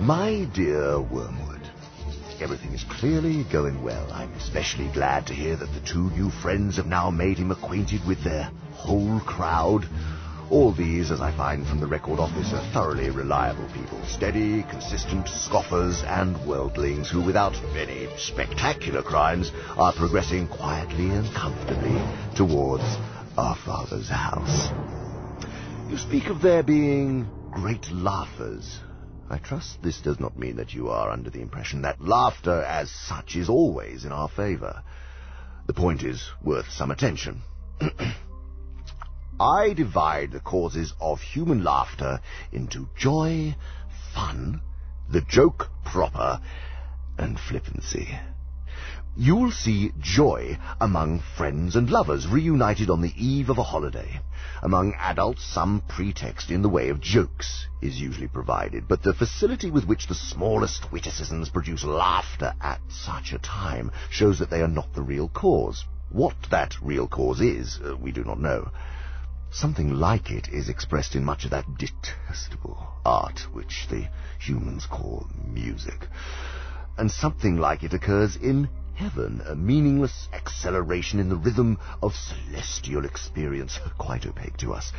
My 0.00 0.46
dear 0.52 1.00
Wormwood, 1.00 1.43
everything 2.40 2.72
is 2.72 2.84
clearly 2.84 3.44
going 3.44 3.82
well. 3.82 4.10
I'm 4.12 4.32
especially 4.34 4.88
glad 4.92 5.26
to 5.26 5.34
hear 5.34 5.56
that 5.56 5.72
the 5.72 5.80
two 5.80 6.10
new 6.10 6.30
friends 6.30 6.76
have 6.76 6.86
now 6.86 7.10
made 7.10 7.38
him 7.38 7.50
acquainted 7.50 8.06
with 8.06 8.22
their 8.24 8.50
whole 8.72 9.20
crowd. 9.20 9.88
All 10.50 10.72
these, 10.72 11.10
as 11.10 11.20
I 11.20 11.36
find 11.36 11.66
from 11.66 11.80
the 11.80 11.86
record 11.86 12.18
office, 12.18 12.52
are 12.52 12.72
thoroughly 12.72 13.10
reliable 13.10 13.66
people. 13.72 14.00
Steady, 14.06 14.62
consistent 14.62 15.28
scoffers 15.28 16.02
and 16.02 16.36
worldlings 16.46 17.10
who, 17.10 17.22
without 17.22 17.56
any 17.76 18.08
spectacular 18.18 19.02
crimes, 19.02 19.50
are 19.76 19.92
progressing 19.92 20.48
quietly 20.48 21.10
and 21.10 21.32
comfortably 21.34 21.98
towards 22.36 22.84
our 23.36 23.56
Father's 23.56 24.08
house. 24.08 24.70
You 25.90 25.96
speak 25.98 26.26
of 26.26 26.42
their 26.42 26.62
being 26.62 27.28
great 27.52 27.90
laughers. 27.90 28.80
I 29.30 29.38
trust 29.38 29.82
this 29.82 30.00
does 30.00 30.20
not 30.20 30.38
mean 30.38 30.56
that 30.56 30.74
you 30.74 30.90
are 30.90 31.10
under 31.10 31.30
the 31.30 31.40
impression 31.40 31.82
that 31.82 32.00
laughter 32.00 32.62
as 32.62 32.90
such 32.90 33.36
is 33.36 33.48
always 33.48 34.04
in 34.04 34.12
our 34.12 34.28
favor. 34.28 34.82
The 35.66 35.72
point 35.72 36.02
is 36.02 36.30
worth 36.42 36.70
some 36.70 36.90
attention. 36.90 37.42
I 39.40 39.72
divide 39.72 40.32
the 40.32 40.40
causes 40.40 40.92
of 41.00 41.20
human 41.20 41.64
laughter 41.64 42.20
into 42.52 42.88
joy, 42.96 43.56
fun, 44.14 44.60
the 45.08 45.22
joke 45.22 45.70
proper, 45.84 46.40
and 47.18 47.38
flippancy. 47.38 48.18
You'll 49.16 49.52
see 49.52 49.92
joy 50.00 50.58
among 50.80 51.20
friends 51.36 51.76
and 51.76 51.88
lovers 51.88 52.26
reunited 52.26 52.90
on 52.90 53.00
the 53.00 53.12
eve 53.16 53.48
of 53.48 53.58
a 53.58 53.62
holiday. 53.62 54.20
Among 54.60 54.92
adults, 54.94 55.44
some 55.44 55.82
pretext 55.86 56.50
in 56.50 56.62
the 56.62 56.68
way 56.68 56.88
of 56.88 57.00
jokes 57.00 57.68
is 57.80 58.00
usually 58.00 58.26
provided, 58.26 58.88
but 58.88 59.04
the 59.04 59.14
facility 59.14 59.70
with 59.70 59.84
which 59.84 60.08
the 60.08 60.16
smallest 60.16 60.90
witticisms 60.90 61.48
produce 61.48 61.84
laughter 61.84 62.54
at 62.60 62.80
such 62.88 63.32
a 63.32 63.38
time 63.38 63.92
shows 64.10 64.40
that 64.40 64.50
they 64.50 64.62
are 64.62 64.66
not 64.68 64.92
the 64.94 65.02
real 65.02 65.28
cause. 65.28 65.84
What 66.10 66.34
that 66.50 66.74
real 66.82 67.06
cause 67.06 67.40
is, 67.40 67.78
uh, 67.84 67.96
we 67.96 68.10
do 68.10 68.24
not 68.24 68.40
know. 68.40 68.72
Something 69.52 69.94
like 69.94 70.32
it 70.32 70.48
is 70.48 70.68
expressed 70.68 71.14
in 71.14 71.24
much 71.24 71.44
of 71.44 71.52
that 71.52 71.78
detestable 71.78 72.84
art 73.04 73.46
which 73.52 73.86
the 73.88 74.08
humans 74.40 74.86
call 74.86 75.28
music. 75.46 76.08
And 76.98 77.08
something 77.12 77.58
like 77.58 77.84
it 77.84 77.94
occurs 77.94 78.34
in 78.34 78.68
heaven, 78.94 79.42
a 79.46 79.54
meaningless 79.54 80.28
acceleration 80.32 81.18
in 81.20 81.28
the 81.28 81.36
rhythm 81.36 81.78
of 82.02 82.14
celestial 82.14 83.04
experience, 83.04 83.78
quite 83.98 84.26
opaque 84.26 84.56
to 84.58 84.72
us. 84.72 84.92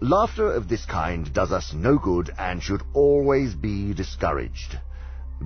Laughter 0.00 0.52
of 0.52 0.68
this 0.68 0.84
kind 0.84 1.32
does 1.32 1.52
us 1.52 1.72
no 1.72 1.98
good 1.98 2.30
and 2.38 2.62
should 2.62 2.82
always 2.92 3.54
be 3.54 3.94
discouraged. 3.94 4.78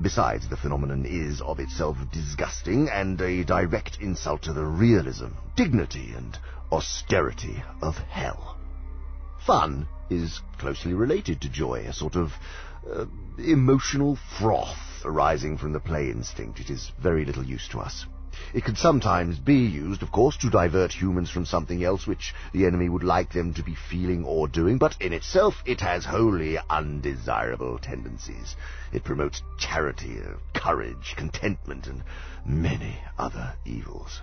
Besides, 0.00 0.48
the 0.48 0.56
phenomenon 0.56 1.06
is 1.06 1.40
of 1.40 1.60
itself 1.60 1.96
disgusting 2.12 2.88
and 2.88 3.20
a 3.20 3.44
direct 3.44 3.98
insult 4.00 4.42
to 4.42 4.52
the 4.52 4.64
realism, 4.64 5.28
dignity, 5.56 6.12
and 6.16 6.38
austerity 6.70 7.62
of 7.82 7.96
hell. 7.96 8.56
Fun 9.46 9.88
is 10.10 10.40
closely 10.58 10.94
related 10.94 11.40
to 11.40 11.48
joy, 11.48 11.86
a 11.88 11.92
sort 11.92 12.16
of 12.16 12.32
uh, 12.90 13.06
emotional 13.38 14.18
froth 14.38 14.87
arising 15.04 15.58
from 15.58 15.72
the 15.72 15.80
play 15.80 16.10
instinct. 16.10 16.60
It 16.60 16.70
is 16.70 16.92
very 17.00 17.24
little 17.24 17.44
use 17.44 17.68
to 17.68 17.80
us. 17.80 18.06
It 18.54 18.64
can 18.64 18.76
sometimes 18.76 19.38
be 19.38 19.56
used, 19.56 20.02
of 20.02 20.12
course, 20.12 20.36
to 20.38 20.50
divert 20.50 20.92
humans 20.92 21.28
from 21.30 21.44
something 21.44 21.82
else 21.82 22.06
which 22.06 22.34
the 22.52 22.66
enemy 22.66 22.88
would 22.88 23.02
like 23.02 23.32
them 23.32 23.52
to 23.54 23.62
be 23.62 23.74
feeling 23.74 24.24
or 24.24 24.46
doing, 24.46 24.78
but 24.78 24.96
in 25.00 25.12
itself 25.12 25.62
it 25.66 25.80
has 25.80 26.04
wholly 26.04 26.58
undesirable 26.70 27.78
tendencies. 27.78 28.54
It 28.92 29.02
promotes 29.04 29.42
charity, 29.58 30.20
courage, 30.54 31.14
contentment, 31.16 31.86
and 31.86 32.04
many 32.44 32.98
other 33.18 33.56
evils. 33.64 34.20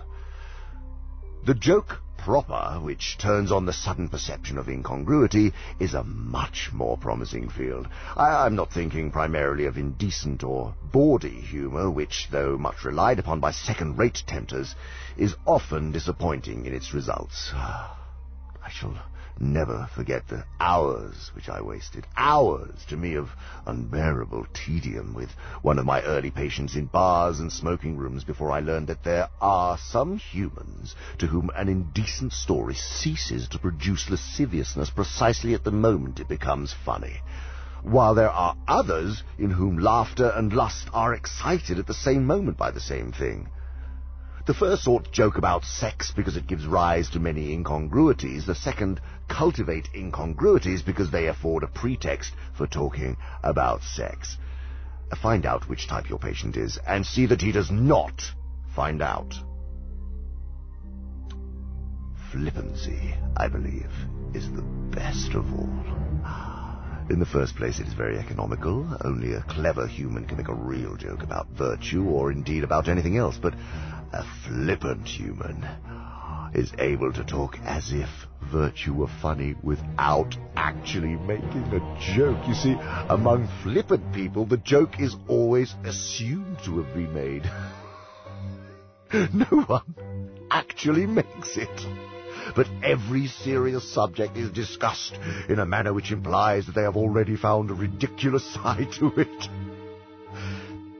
The 1.46 1.54
joke 1.54 2.00
proper, 2.18 2.80
which 2.80 3.18
turns 3.18 3.52
on 3.52 3.66
the 3.66 3.72
sudden 3.72 4.08
perception 4.08 4.58
of 4.58 4.68
incongruity, 4.68 5.52
is 5.78 5.94
a 5.94 6.02
much 6.02 6.72
more 6.72 6.98
promising 6.98 7.48
field. 7.50 7.86
I, 8.16 8.46
am 8.46 8.56
not 8.56 8.72
thinking 8.72 9.12
primarily 9.12 9.66
of 9.66 9.78
indecent 9.78 10.42
or 10.42 10.74
bawdy 10.90 11.40
humour, 11.40 11.88
which, 11.88 12.26
though 12.32 12.58
much 12.58 12.84
relied 12.84 13.20
upon 13.20 13.38
by 13.38 13.52
second-rate 13.52 14.24
tempters, 14.26 14.74
is 15.16 15.36
often 15.46 15.92
disappointing 15.92 16.66
in 16.66 16.74
its 16.74 16.92
results. 16.92 17.52
I 17.54 18.68
shall 18.68 18.98
never 19.38 19.88
forget 19.94 20.26
the 20.28 20.44
hours 20.58 21.30
which 21.34 21.48
I 21.48 21.60
wasted, 21.60 22.06
hours 22.16 22.84
to 22.88 22.96
me 22.96 23.14
of 23.14 23.28
unbearable 23.66 24.46
tedium 24.52 25.14
with 25.14 25.30
one 25.62 25.78
of 25.78 25.86
my 25.86 26.02
early 26.02 26.30
patients 26.30 26.76
in 26.76 26.86
bars 26.86 27.40
and 27.40 27.52
smoking 27.52 27.96
rooms 27.96 28.24
before 28.24 28.50
I 28.50 28.60
learned 28.60 28.86
that 28.88 29.04
there 29.04 29.28
are 29.40 29.78
some 29.78 30.16
humans 30.16 30.94
to 31.18 31.26
whom 31.26 31.50
an 31.54 31.68
indecent 31.68 32.32
story 32.32 32.74
ceases 32.74 33.48
to 33.48 33.58
produce 33.58 34.08
lasciviousness 34.08 34.90
precisely 34.90 35.54
at 35.54 35.64
the 35.64 35.70
moment 35.70 36.20
it 36.20 36.28
becomes 36.28 36.74
funny 36.84 37.20
while 37.82 38.16
there 38.16 38.30
are 38.30 38.56
others 38.66 39.22
in 39.38 39.50
whom 39.50 39.78
laughter 39.78 40.30
and 40.30 40.52
lust 40.52 40.88
are 40.92 41.14
excited 41.14 41.78
at 41.78 41.86
the 41.86 41.94
same 41.94 42.26
moment 42.26 42.56
by 42.56 42.70
the 42.72 42.80
same 42.80 43.12
thing. 43.12 43.48
The 44.46 44.54
first 44.54 44.84
sort 44.84 45.10
joke 45.10 45.38
about 45.38 45.64
sex 45.64 46.12
because 46.14 46.36
it 46.36 46.46
gives 46.46 46.66
rise 46.66 47.10
to 47.10 47.18
many 47.18 47.52
incongruities. 47.52 48.46
The 48.46 48.54
second 48.54 49.00
cultivate 49.28 49.88
incongruities 49.92 50.82
because 50.82 51.10
they 51.10 51.26
afford 51.26 51.64
a 51.64 51.66
pretext 51.66 52.32
for 52.56 52.68
talking 52.68 53.16
about 53.42 53.82
sex. 53.82 54.36
Find 55.20 55.46
out 55.46 55.68
which 55.68 55.88
type 55.88 56.08
your 56.08 56.20
patient 56.20 56.56
is 56.56 56.78
and 56.86 57.04
see 57.04 57.26
that 57.26 57.42
he 57.42 57.50
does 57.50 57.72
not 57.72 58.22
find 58.72 59.02
out. 59.02 59.34
Flippancy, 62.30 63.14
I 63.36 63.48
believe, 63.48 63.90
is 64.32 64.48
the 64.52 64.62
best 64.62 65.34
of 65.34 65.52
all. 65.52 65.96
In 67.08 67.20
the 67.20 67.26
first 67.26 67.54
place, 67.54 67.78
it 67.78 67.86
is 67.86 67.94
very 67.94 68.18
economical. 68.18 68.84
Only 69.04 69.34
a 69.34 69.42
clever 69.42 69.86
human 69.86 70.24
can 70.24 70.36
make 70.38 70.48
a 70.48 70.54
real 70.54 70.96
joke 70.96 71.22
about 71.22 71.46
virtue, 71.50 72.04
or 72.04 72.32
indeed 72.32 72.64
about 72.64 72.88
anything 72.88 73.16
else, 73.16 73.38
but 73.40 73.54
a 74.16 74.24
flippant 74.46 75.06
human 75.06 75.68
is 76.54 76.72
able 76.78 77.12
to 77.12 77.22
talk 77.22 77.58
as 77.64 77.92
if 77.92 78.08
virtue 78.50 78.94
were 78.94 79.10
funny 79.20 79.54
without 79.62 80.34
actually 80.56 81.16
making 81.16 81.64
a 81.74 82.14
joke. 82.16 82.38
You 82.48 82.54
see, 82.54 82.76
among 83.10 83.48
flippant 83.62 84.14
people, 84.14 84.46
the 84.46 84.56
joke 84.56 85.00
is 85.00 85.14
always 85.28 85.74
assumed 85.84 86.58
to 86.64 86.82
have 86.82 86.94
been 86.94 87.12
made. 87.12 87.42
no 89.34 89.64
one 89.64 89.94
actually 90.50 91.06
makes 91.06 91.58
it. 91.58 91.86
But 92.54 92.68
every 92.82 93.26
serious 93.26 93.92
subject 93.92 94.36
is 94.38 94.50
discussed 94.50 95.18
in 95.48 95.58
a 95.58 95.66
manner 95.66 95.92
which 95.92 96.10
implies 96.10 96.64
that 96.66 96.74
they 96.74 96.82
have 96.82 96.96
already 96.96 97.36
found 97.36 97.70
a 97.70 97.74
ridiculous 97.74 98.44
side 98.54 98.92
to 98.98 99.12
it. 99.16 99.48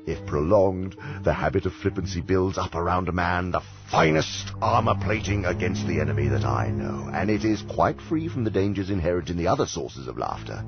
If 0.07 0.25
prolonged, 0.25 0.97
the 1.25 1.33
habit 1.33 1.67
of 1.67 1.75
flippancy 1.75 2.21
builds 2.21 2.59
up 2.59 2.77
around 2.77 3.09
a 3.09 3.13
man 3.13 3.51
the 3.51 3.61
finest 3.91 4.53
armor 4.63 4.95
plating 4.95 5.45
against 5.45 5.85
the 5.89 6.01
enemy 6.01 6.29
that 6.29 6.45
I 6.45 6.71
know, 6.71 7.11
and 7.13 7.29
it 7.29 7.45
is 7.45 7.63
quite 7.63 8.01
free 8.01 8.29
from 8.29 8.45
the 8.45 8.51
dangers 8.51 8.89
inherent 8.89 9.31
in 9.31 9.37
the 9.37 9.49
other 9.49 9.67
sources 9.67 10.07
of 10.07 10.17
laughter. 10.17 10.65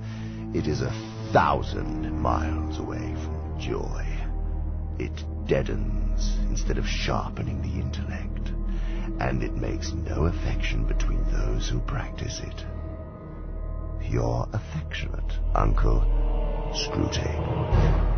It 0.54 0.66
is 0.66 0.82
a 0.82 0.92
thousand 1.32 2.20
miles 2.20 2.80
away 2.80 3.14
from 3.14 3.60
joy. 3.60 4.04
It 4.98 5.24
deadens 5.46 6.36
instead 6.50 6.76
of 6.76 6.88
sharpening 6.88 7.62
the 7.62 7.80
intellect, 7.80 8.48
and 9.20 9.44
it 9.44 9.54
makes 9.54 9.92
no 9.92 10.24
affection 10.24 10.84
between 10.84 11.22
those 11.30 11.68
who 11.68 11.78
practice 11.78 12.40
it. 12.40 12.64
Your 14.10 14.48
affectionate 14.52 15.38
Uncle 15.54 16.00
Screwtape. 16.74 18.17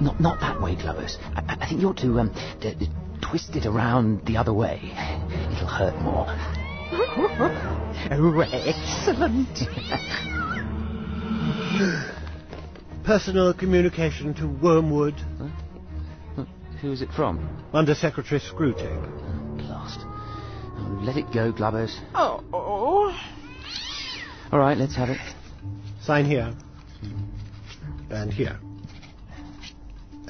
Not, 0.00 0.20
not 0.20 0.40
that 0.40 0.60
way, 0.60 0.74
Glovers. 0.74 1.18
I, 1.34 1.56
I 1.60 1.66
think 1.68 1.80
you 1.80 1.88
ought 1.88 1.98
to 1.98 2.18
um, 2.18 2.34
d- 2.60 2.74
d- 2.74 2.88
twist 3.20 3.54
it 3.54 3.64
around 3.64 4.26
the 4.26 4.36
other 4.36 4.52
way. 4.52 4.80
It'll 5.52 5.68
hurt 5.68 5.94
more. 6.02 6.26
oh, 8.10 8.40
excellent. 8.52 9.48
Personal 13.04 13.54
communication 13.54 14.34
to 14.34 14.48
Wormwood. 14.48 15.14
Huh? 15.38 15.48
Who's 16.80 17.00
it 17.00 17.12
from? 17.12 17.48
Under 17.72 17.94
Secretary 17.94 18.40
Screwtape. 18.40 18.82
Oh, 18.82 19.56
blast. 19.56 20.00
Oh, 20.02 20.98
let 21.02 21.16
it 21.16 21.32
go, 21.32 21.52
Glovers. 21.52 21.96
Oh, 22.14 22.42
oh. 22.52 23.16
All 24.50 24.58
right, 24.58 24.76
let's 24.76 24.96
have 24.96 25.10
it. 25.10 25.20
Sign 26.02 26.24
here. 26.24 26.52
And 28.10 28.32
here 28.32 28.58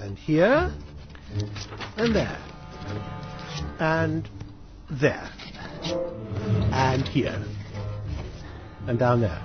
and 0.02 0.18
here, 0.18 0.72
and 1.96 2.14
there, 2.14 2.38
and 3.78 4.28
there, 4.90 5.30
and 6.72 7.06
here, 7.08 7.44
and 8.86 8.98
down 8.98 9.20
there. 9.20 9.42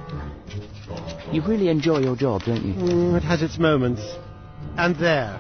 You 1.32 1.42
really 1.42 1.70
enjoy 1.70 2.00
your 2.00 2.16
job, 2.16 2.44
don't 2.44 2.64
you? 2.64 2.74
Mm, 2.74 3.18
it 3.18 3.24
has 3.24 3.42
its 3.42 3.58
moments. 3.58 4.02
And 4.78 4.96
there, 4.96 5.40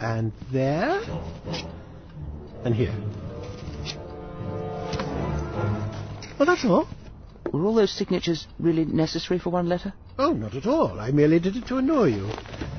and 0.00 0.32
there, 0.52 1.00
and 2.64 2.74
here. 2.74 2.94
Well, 6.38 6.46
that's 6.46 6.64
all. 6.64 6.88
Were 7.52 7.64
all 7.64 7.74
those 7.74 7.92
signatures 7.92 8.46
really 8.58 8.84
necessary 8.84 9.38
for 9.38 9.50
one 9.50 9.68
letter? 9.68 9.92
Oh, 10.18 10.32
not 10.32 10.54
at 10.54 10.66
all. 10.66 11.00
I 11.00 11.10
merely 11.10 11.40
did 11.40 11.56
it 11.56 11.66
to 11.68 11.78
annoy 11.78 12.06
you. 12.06 12.30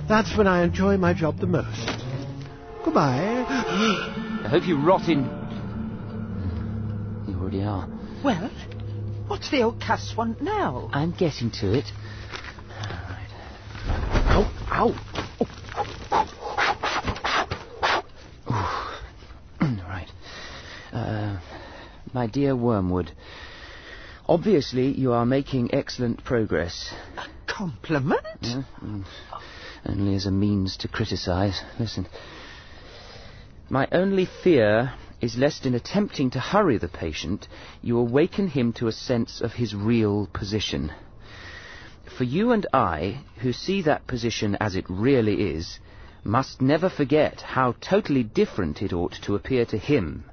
That's 0.08 0.38
when 0.38 0.47
I 0.47 0.64
enjoy 0.64 0.97
my 0.97 1.14
job 1.14 1.40
the 1.40 1.47
most. 1.47 2.03
Goodbye. 2.83 3.46
I 3.47 4.47
hope 4.49 4.67
you 4.67 4.80
rot 4.80 5.08
in... 5.08 5.24
You 7.28 7.40
already 7.40 7.64
are. 7.64 7.88
Well, 8.24 8.51
what's 9.28 9.49
the 9.49 9.64
old 9.64 9.81
cuss 9.81 10.14
want 10.17 10.42
now? 10.42 10.90
I'm 10.94 11.12
getting 11.12 11.51
to 11.62 11.74
it. 11.78 11.85
All 12.69 12.88
right. 13.10 13.30
Ow, 14.28 14.51
ow. 14.69 15.12
Uh, 20.92 21.40
my 22.14 22.28
dear 22.28 22.53
Wormwood, 22.53 23.12
obviously 24.31 24.88
you 24.97 25.12
are 25.12 25.26
making 25.26 25.74
excellent 25.74 26.24
progress. 26.24 26.94
A 27.17 27.26
compliment? 27.51 28.15
Yeah, 28.40 28.64
mm, 28.81 29.03
only 29.85 30.15
as 30.15 30.26
a 30.26 30.31
means 30.31 30.78
to 30.78 30.88
criticize. 30.88 31.62
Listen. 31.78 32.08
My 33.69 33.90
only 33.92 34.26
fear 34.42 34.94
is 35.19 35.38
lest 35.38 35.65
in 35.65 35.76
attempting 35.76 36.30
to 36.30 36.40
hurry 36.40 36.78
the 36.78 36.88
patient, 36.88 37.49
you 37.81 37.97
awaken 37.97 38.47
him 38.47 38.72
to 38.74 38.88
a 38.88 38.94
sense 38.94 39.42
of 39.42 39.51
his 39.51 39.76
real 39.76 40.30
position. 40.31 40.94
For 42.17 42.24
you 42.24 42.53
and 42.53 42.65
I, 42.72 43.24
who 43.42 43.51
see 43.51 43.81
that 43.81 44.08
position 44.08 44.56
as 44.62 44.78
it 44.78 44.85
really 44.88 45.51
is, 45.56 45.80
must 46.24 46.62
never 46.62 46.90
forget 46.90 47.42
how 47.42 47.76
totally 47.81 48.24
different 48.24 48.81
it 48.81 48.94
ought 48.94 49.14
to 49.24 49.35
appear 49.35 49.65
to 49.65 49.78
him. 49.78 50.24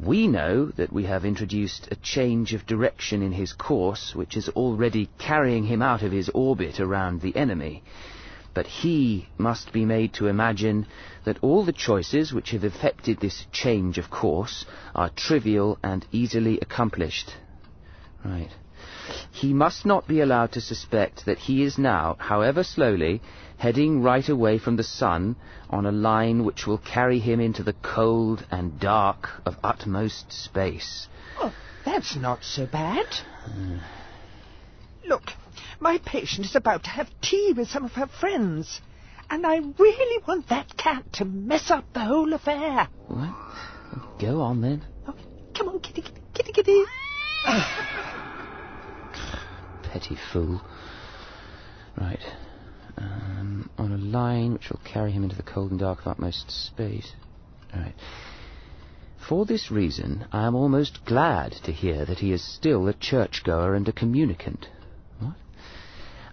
We 0.00 0.28
know 0.28 0.66
that 0.76 0.92
we 0.92 1.04
have 1.04 1.24
introduced 1.24 1.88
a 1.90 1.96
change 1.96 2.54
of 2.54 2.66
direction 2.66 3.20
in 3.20 3.32
his 3.32 3.52
course, 3.52 4.14
which 4.14 4.36
is 4.36 4.48
already 4.50 5.10
carrying 5.18 5.64
him 5.64 5.82
out 5.82 6.02
of 6.02 6.12
his 6.12 6.28
orbit 6.28 6.78
around 6.78 7.20
the 7.20 7.34
enemy. 7.34 7.82
But 8.54 8.66
he 8.66 9.28
must 9.38 9.72
be 9.72 9.84
made 9.84 10.12
to 10.14 10.28
imagine 10.28 10.86
that 11.24 11.38
all 11.42 11.64
the 11.64 11.72
choices 11.72 12.32
which 12.32 12.50
have 12.50 12.62
effected 12.62 13.18
this 13.18 13.46
change 13.50 13.98
of 13.98 14.08
course 14.08 14.64
are 14.94 15.10
trivial 15.10 15.78
and 15.82 16.06
easily 16.12 16.60
accomplished. 16.60 17.34
Right. 18.24 18.50
He 19.32 19.52
must 19.52 19.84
not 19.84 20.06
be 20.06 20.20
allowed 20.20 20.52
to 20.52 20.60
suspect 20.60 21.24
that 21.26 21.38
he 21.38 21.62
is 21.62 21.76
now, 21.76 22.16
however 22.18 22.62
slowly, 22.62 23.20
heading 23.58 24.02
right 24.02 24.28
away 24.28 24.58
from 24.58 24.76
the 24.76 24.84
sun 24.84 25.36
on 25.68 25.84
a 25.84 25.92
line 25.92 26.44
which 26.44 26.66
will 26.66 26.78
carry 26.78 27.18
him 27.18 27.40
into 27.40 27.62
the 27.62 27.74
cold 27.74 28.46
and 28.50 28.80
dark 28.80 29.28
of 29.44 29.56
utmost 29.62 30.32
space. 30.32 31.08
Oh, 31.38 31.52
that's 31.84 32.16
not 32.16 32.44
so 32.44 32.66
bad. 32.66 33.06
Look, 35.06 35.32
my 35.80 35.98
patient 35.98 36.46
is 36.46 36.56
about 36.56 36.84
to 36.84 36.90
have 36.90 37.08
tea 37.20 37.52
with 37.56 37.68
some 37.68 37.84
of 37.84 37.92
her 37.92 38.06
friends, 38.06 38.80
and 39.28 39.44
I 39.44 39.56
really 39.56 40.22
want 40.26 40.48
that 40.48 40.76
cat 40.76 41.12
to 41.14 41.24
mess 41.24 41.70
up 41.70 41.92
the 41.92 42.00
whole 42.00 42.32
affair. 42.32 42.88
What? 43.08 43.34
Go 44.20 44.40
on 44.40 44.62
then. 44.62 44.84
Oh, 45.06 45.14
come 45.56 45.68
on, 45.68 45.80
kitty, 45.80 46.02
kitty, 46.02 46.20
kitty, 46.34 46.52
kitty. 46.52 46.84
Petty 49.82 50.16
fool. 50.32 50.60
Right. 51.96 52.20
Um, 53.00 53.70
on 53.78 53.92
a 53.92 53.96
line 53.96 54.54
which 54.54 54.70
will 54.70 54.80
carry 54.84 55.12
him 55.12 55.22
into 55.22 55.36
the 55.36 55.42
cold 55.42 55.70
and 55.70 55.78
dark 55.78 56.00
of 56.00 56.08
utmost 56.08 56.50
space. 56.50 57.12
Right. 57.74 57.94
For 59.28 59.44
this 59.44 59.70
reason, 59.70 60.26
I 60.32 60.46
am 60.46 60.54
almost 60.54 61.04
glad 61.04 61.52
to 61.64 61.72
hear 61.72 62.04
that 62.04 62.18
he 62.18 62.32
is 62.32 62.42
still 62.42 62.88
a 62.88 62.94
churchgoer 62.94 63.74
and 63.74 63.88
a 63.88 63.92
communicant. 63.92 64.68
What? 65.20 65.36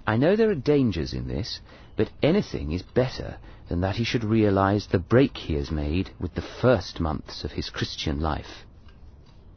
I 0.07 0.17
know 0.17 0.35
there 0.35 0.49
are 0.49 0.55
dangers 0.55 1.13
in 1.13 1.27
this, 1.27 1.59
but 1.95 2.09
anything 2.23 2.71
is 2.71 2.81
better 2.81 3.37
than 3.69 3.81
that 3.81 3.97
he 3.97 4.03
should 4.03 4.23
realize 4.23 4.87
the 4.87 4.99
break 4.99 5.37
he 5.37 5.55
has 5.55 5.71
made 5.71 6.11
with 6.19 6.35
the 6.35 6.41
first 6.61 6.99
months 6.99 7.43
of 7.43 7.51
his 7.51 7.69
Christian 7.69 8.19
life. 8.19 8.65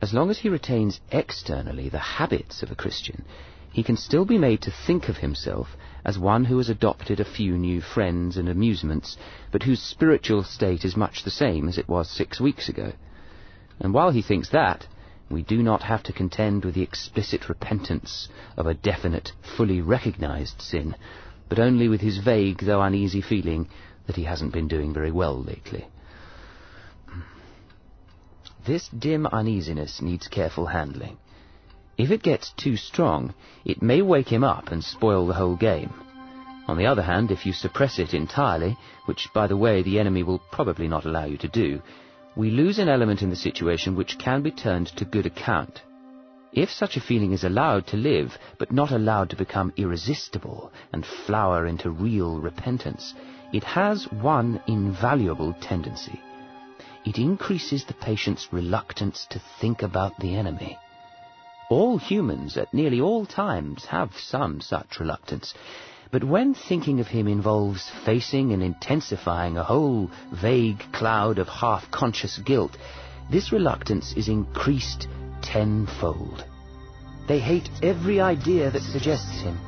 As 0.01 0.13
long 0.13 0.31
as 0.31 0.39
he 0.39 0.49
retains 0.49 1.01
externally 1.11 1.89
the 1.89 1.99
habits 1.99 2.63
of 2.63 2.71
a 2.71 2.77
Christian, 2.77 3.25
he 3.73 3.83
can 3.83 3.97
still 3.97 4.25
be 4.25 4.39
made 4.39 4.63
to 4.63 4.71
think 4.71 5.09
of 5.09 5.19
himself 5.19 5.77
as 6.05 6.19
one 6.19 6.45
who 6.47 6.57
has 6.59 6.69
adopted 6.69 7.21
a 7.21 7.25
few 7.25 7.57
new 7.57 7.81
friends 7.81 8.37
and 8.37 8.49
amusements, 8.49 9.17
but 9.53 9.63
whose 9.63 9.83
spiritual 9.83 10.43
state 10.43 10.85
is 10.85 10.97
much 10.97 11.23
the 11.23 11.31
same 11.31 11.69
as 11.69 11.79
it 11.79 11.89
was 11.89 12.09
six 12.09 12.41
weeks 12.41 12.69
ago. 12.69 12.93
And 13.81 13.93
while 13.93 14.11
he 14.11 14.23
thinks 14.23 14.49
that, 14.51 14.87
we 15.31 15.43
do 15.43 15.63
not 15.63 15.83
have 15.83 16.03
to 16.05 16.13
contend 16.13 16.65
with 16.65 16.75
the 16.75 16.83
explicit 16.83 17.49
repentance 17.49 18.29
of 18.57 18.67
a 18.67 18.75
definite, 18.75 19.33
fully 19.57 19.81
recognized 19.81 20.63
sin, 20.63 20.95
but 21.49 21.59
only 21.59 21.89
with 21.89 22.01
his 22.01 22.19
vague 22.19 22.61
though 22.61 22.81
uneasy 22.81 23.21
feeling 23.21 23.69
that 24.07 24.17
he 24.17 24.25
hasn't 24.25 24.53
been 24.53 24.69
doing 24.69 24.95
very 24.95 25.11
well 25.11 25.43
lately. 25.43 25.87
This 28.67 28.89
dim 28.89 29.27
uneasiness 29.27 30.01
needs 30.03 30.29
careful 30.29 30.67
handling. 30.67 31.19
If 31.99 32.13
it 32.13 32.23
gets 32.23 32.53
too 32.53 32.77
strong, 32.77 33.35
it 33.65 33.83
may 33.83 34.03
wake 34.03 34.29
him 34.29 34.45
up 34.45 34.71
and 34.71 34.85
spoil 34.85 35.27
the 35.27 35.35
whole 35.35 35.57
game. 35.57 35.93
On 36.69 36.77
the 36.79 36.87
other 36.87 37.03
hand, 37.03 37.33
if 37.33 37.45
you 37.45 37.53
suppress 37.53 37.99
it 37.99 38.15
entirely, 38.15 38.77
which, 39.07 39.29
by 39.35 39.49
the 39.49 39.57
way, 39.57 39.83
the 39.83 39.99
enemy 39.99 40.23
will 40.23 40.39
probably 40.53 40.87
not 40.87 41.07
allow 41.07 41.25
you 41.25 41.37
to 41.39 41.49
do, 41.49 41.83
we 42.37 42.51
lose 42.51 42.79
an 42.79 42.89
element 42.89 43.21
in 43.21 43.31
the 43.31 43.37
situation 43.37 43.97
which 43.97 44.17
can 44.17 44.43
be 44.43 44.53
turned 44.53 44.87
to 44.97 45.05
good 45.05 45.27
account. 45.27 45.83
If 46.53 46.71
such 46.71 46.97
a 46.97 47.01
feeling 47.01 47.33
is 47.33 47.43
allowed 47.43 47.89
to 47.89 47.97
live, 47.97 48.39
but 48.59 48.71
not 48.71 48.93
allowed 48.93 49.31
to 49.31 49.37
become 49.37 49.73
irresistible 49.77 50.71
and 50.93 51.05
flower 51.05 51.67
into 51.67 51.91
real 51.91 52.39
repentance, 52.39 53.13
it 53.53 53.65
has 53.65 54.05
one 54.13 54.61
invaluable 54.69 55.53
tendency. 55.61 56.21
It 57.05 57.19
increases 57.19 57.85
the 57.85 57.95
patient's 57.95 58.53
reluctance 58.53 59.27
to 59.31 59.43
think 59.61 59.83
about 59.83 60.19
the 60.21 60.37
enemy. 60.37 60.79
All 61.71 61.99
humans 61.99 62.57
at 62.57 62.73
nearly 62.73 62.99
all 62.99 63.27
times 63.27 63.85
have 63.85 64.17
some 64.17 64.63
such 64.63 65.01
reluctance. 65.01 65.53
But 66.11 66.25
when 66.25 66.55
thinking 66.55 66.99
of 66.99 67.09
him 67.09 67.29
involves 67.29 67.91
facing 68.07 68.55
and 68.55 68.63
intensifying 68.63 69.59
a 69.59 69.65
whole 69.65 70.11
vague 70.33 70.83
cloud 70.93 71.39
of 71.39 71.47
half-conscious 71.47 72.39
guilt, 72.39 72.79
this 73.31 73.53
reluctance 73.53 74.15
is 74.15 74.29
increased 74.29 75.09
tenfold. 75.43 76.43
They 77.27 77.39
hate 77.39 77.69
every 77.83 78.19
idea 78.19 78.71
that 78.71 78.81
suggests 78.81 79.43
him, 79.43 79.59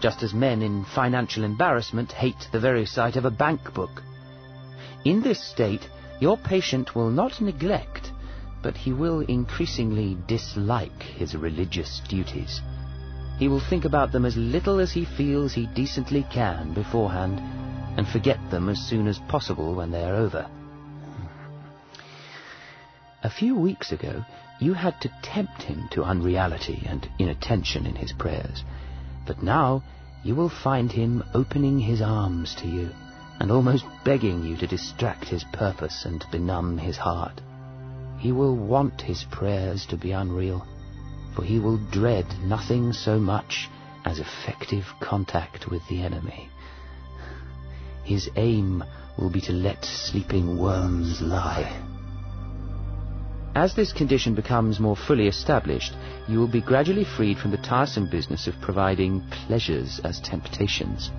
just 0.00 0.24
as 0.24 0.34
men 0.34 0.60
in 0.60 0.84
financial 0.84 1.44
embarrassment 1.44 2.10
hate 2.10 2.48
the 2.50 2.58
very 2.58 2.84
sight 2.84 3.14
of 3.14 3.26
a 3.26 3.30
bank 3.30 3.72
book. 3.72 4.02
In 5.04 5.22
this 5.22 5.40
state, 5.40 5.88
your 6.18 6.36
patient 6.36 6.96
will 6.96 7.10
not 7.10 7.40
neglect, 7.40 8.03
but 8.64 8.78
he 8.78 8.94
will 8.94 9.20
increasingly 9.20 10.16
dislike 10.26 11.02
his 11.02 11.36
religious 11.36 12.00
duties. 12.08 12.62
He 13.38 13.46
will 13.46 13.60
think 13.60 13.84
about 13.84 14.10
them 14.10 14.24
as 14.24 14.38
little 14.38 14.80
as 14.80 14.90
he 14.90 15.04
feels 15.04 15.52
he 15.52 15.66
decently 15.66 16.26
can 16.32 16.72
beforehand, 16.72 17.40
and 17.98 18.08
forget 18.08 18.38
them 18.50 18.70
as 18.70 18.78
soon 18.78 19.06
as 19.06 19.18
possible 19.28 19.74
when 19.74 19.90
they 19.90 20.02
are 20.02 20.14
over. 20.14 20.48
A 23.22 23.28
few 23.28 23.54
weeks 23.54 23.92
ago, 23.92 24.24
you 24.60 24.72
had 24.72 24.98
to 25.02 25.12
tempt 25.22 25.62
him 25.62 25.86
to 25.90 26.02
unreality 26.02 26.84
and 26.86 27.06
inattention 27.18 27.84
in 27.84 27.96
his 27.96 28.12
prayers, 28.12 28.64
but 29.26 29.42
now 29.42 29.82
you 30.22 30.34
will 30.34 30.48
find 30.48 30.90
him 30.90 31.22
opening 31.34 31.78
his 31.78 32.00
arms 32.00 32.54
to 32.60 32.66
you 32.66 32.88
and 33.40 33.50
almost 33.50 33.84
begging 34.04 34.42
you 34.42 34.56
to 34.56 34.66
distract 34.66 35.24
his 35.24 35.44
purpose 35.52 36.06
and 36.06 36.24
benumb 36.30 36.78
his 36.78 36.96
heart. 36.96 37.42
He 38.24 38.32
will 38.32 38.56
want 38.56 39.02
his 39.02 39.22
prayers 39.30 39.84
to 39.90 39.98
be 39.98 40.12
unreal, 40.12 40.66
for 41.36 41.44
he 41.44 41.58
will 41.58 41.76
dread 41.76 42.24
nothing 42.42 42.94
so 42.94 43.18
much 43.18 43.68
as 44.06 44.18
effective 44.18 44.86
contact 44.98 45.70
with 45.70 45.86
the 45.88 46.00
enemy. 46.00 46.48
His 48.02 48.30
aim 48.36 48.82
will 49.18 49.28
be 49.28 49.42
to 49.42 49.52
let 49.52 49.84
sleeping 49.84 50.58
worms 50.58 51.20
lie. 51.20 51.70
As 53.54 53.74
this 53.74 53.92
condition 53.92 54.34
becomes 54.34 54.80
more 54.80 54.96
fully 54.96 55.28
established, 55.28 55.92
you 56.26 56.38
will 56.38 56.48
be 56.48 56.62
gradually 56.62 57.04
freed 57.04 57.36
from 57.36 57.50
the 57.50 57.58
tiresome 57.58 58.08
business 58.08 58.46
of 58.46 58.58
providing 58.62 59.20
pleasures 59.46 60.00
as 60.02 60.18
temptations. 60.20 61.10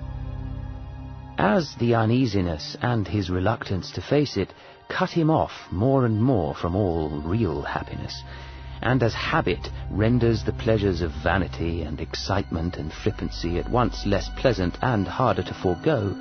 As 1.38 1.72
the 1.78 1.94
uneasiness 1.94 2.76
and 2.82 3.06
his 3.06 3.30
reluctance 3.30 3.92
to 3.92 4.02
face 4.02 4.36
it 4.36 4.52
cut 4.88 5.10
him 5.10 5.30
off 5.30 5.52
more 5.70 6.04
and 6.04 6.22
more 6.22 6.54
from 6.54 6.76
all 6.76 7.08
real 7.08 7.62
happiness, 7.62 8.22
and 8.82 9.02
as 9.02 9.14
habit 9.14 9.70
renders 9.90 10.44
the 10.44 10.52
pleasures 10.52 11.00
of 11.00 11.10
vanity 11.22 11.82
and 11.82 12.00
excitement 12.00 12.76
and 12.76 12.92
flippancy 12.92 13.58
at 13.58 13.70
once 13.70 14.06
less 14.06 14.28
pleasant 14.36 14.76
and 14.82 15.06
harder 15.06 15.42
to 15.42 15.54
forego, 15.54 16.14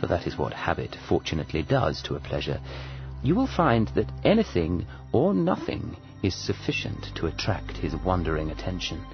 for 0.00 0.06
that 0.06 0.26
is 0.26 0.36
what 0.36 0.52
habit 0.52 0.96
fortunately 1.08 1.62
does 1.62 2.02
to 2.02 2.14
a 2.14 2.20
pleasure, 2.20 2.60
you 3.22 3.34
will 3.34 3.46
find 3.46 3.88
that 3.88 4.10
anything 4.24 4.86
or 5.12 5.32
nothing 5.32 5.96
is 6.22 6.34
sufficient 6.34 7.06
to 7.14 7.26
attract 7.26 7.76
his 7.76 7.94
wandering 7.96 8.50
attention. 8.50 9.04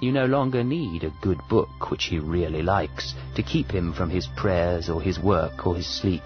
You 0.00 0.12
no 0.12 0.26
longer 0.26 0.62
need 0.62 1.04
a 1.04 1.14
good 1.22 1.40
book 1.48 1.90
which 1.90 2.04
he 2.04 2.18
really 2.18 2.62
likes 2.62 3.14
to 3.34 3.42
keep 3.42 3.70
him 3.70 3.92
from 3.94 4.10
his 4.10 4.26
prayers 4.36 4.90
or 4.90 5.00
his 5.00 5.18
work 5.18 5.66
or 5.66 5.76
his 5.76 5.86
sleep. 5.86 6.22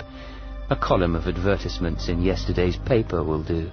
A 0.70 0.76
column 0.76 1.16
of 1.16 1.26
advertisements 1.26 2.08
in 2.08 2.22
yesterday's 2.22 2.76
paper 2.76 3.24
will 3.24 3.42
do. 3.42 3.68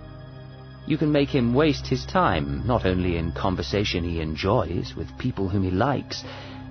You 0.87 0.97
can 0.97 1.11
make 1.11 1.29
him 1.29 1.53
waste 1.53 1.85
his 1.85 2.03
time, 2.03 2.65
not 2.65 2.87
only 2.87 3.17
in 3.17 3.33
conversation 3.33 4.03
he 4.03 4.19
enjoys 4.19 4.95
with 4.95 5.15
people 5.19 5.47
whom 5.47 5.61
he 5.61 5.69
likes, 5.69 6.23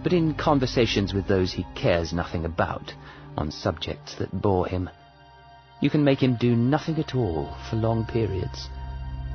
but 0.03 0.13
in 0.13 0.35
conversations 0.35 1.15
with 1.15 1.29
those 1.29 1.53
he 1.53 1.65
cares 1.77 2.13
nothing 2.13 2.45
about, 2.45 2.93
on 3.37 3.53
subjects 3.53 4.17
that 4.17 4.43
bore 4.43 4.67
him. 4.67 4.91
You 5.81 5.91
can 5.91 6.03
make 6.03 6.25
him 6.25 6.35
do 6.35 6.57
nothing 6.57 6.99
at 6.99 7.15
all 7.15 7.57
for 7.71 7.77
long 7.77 8.05
periods. 8.05 8.69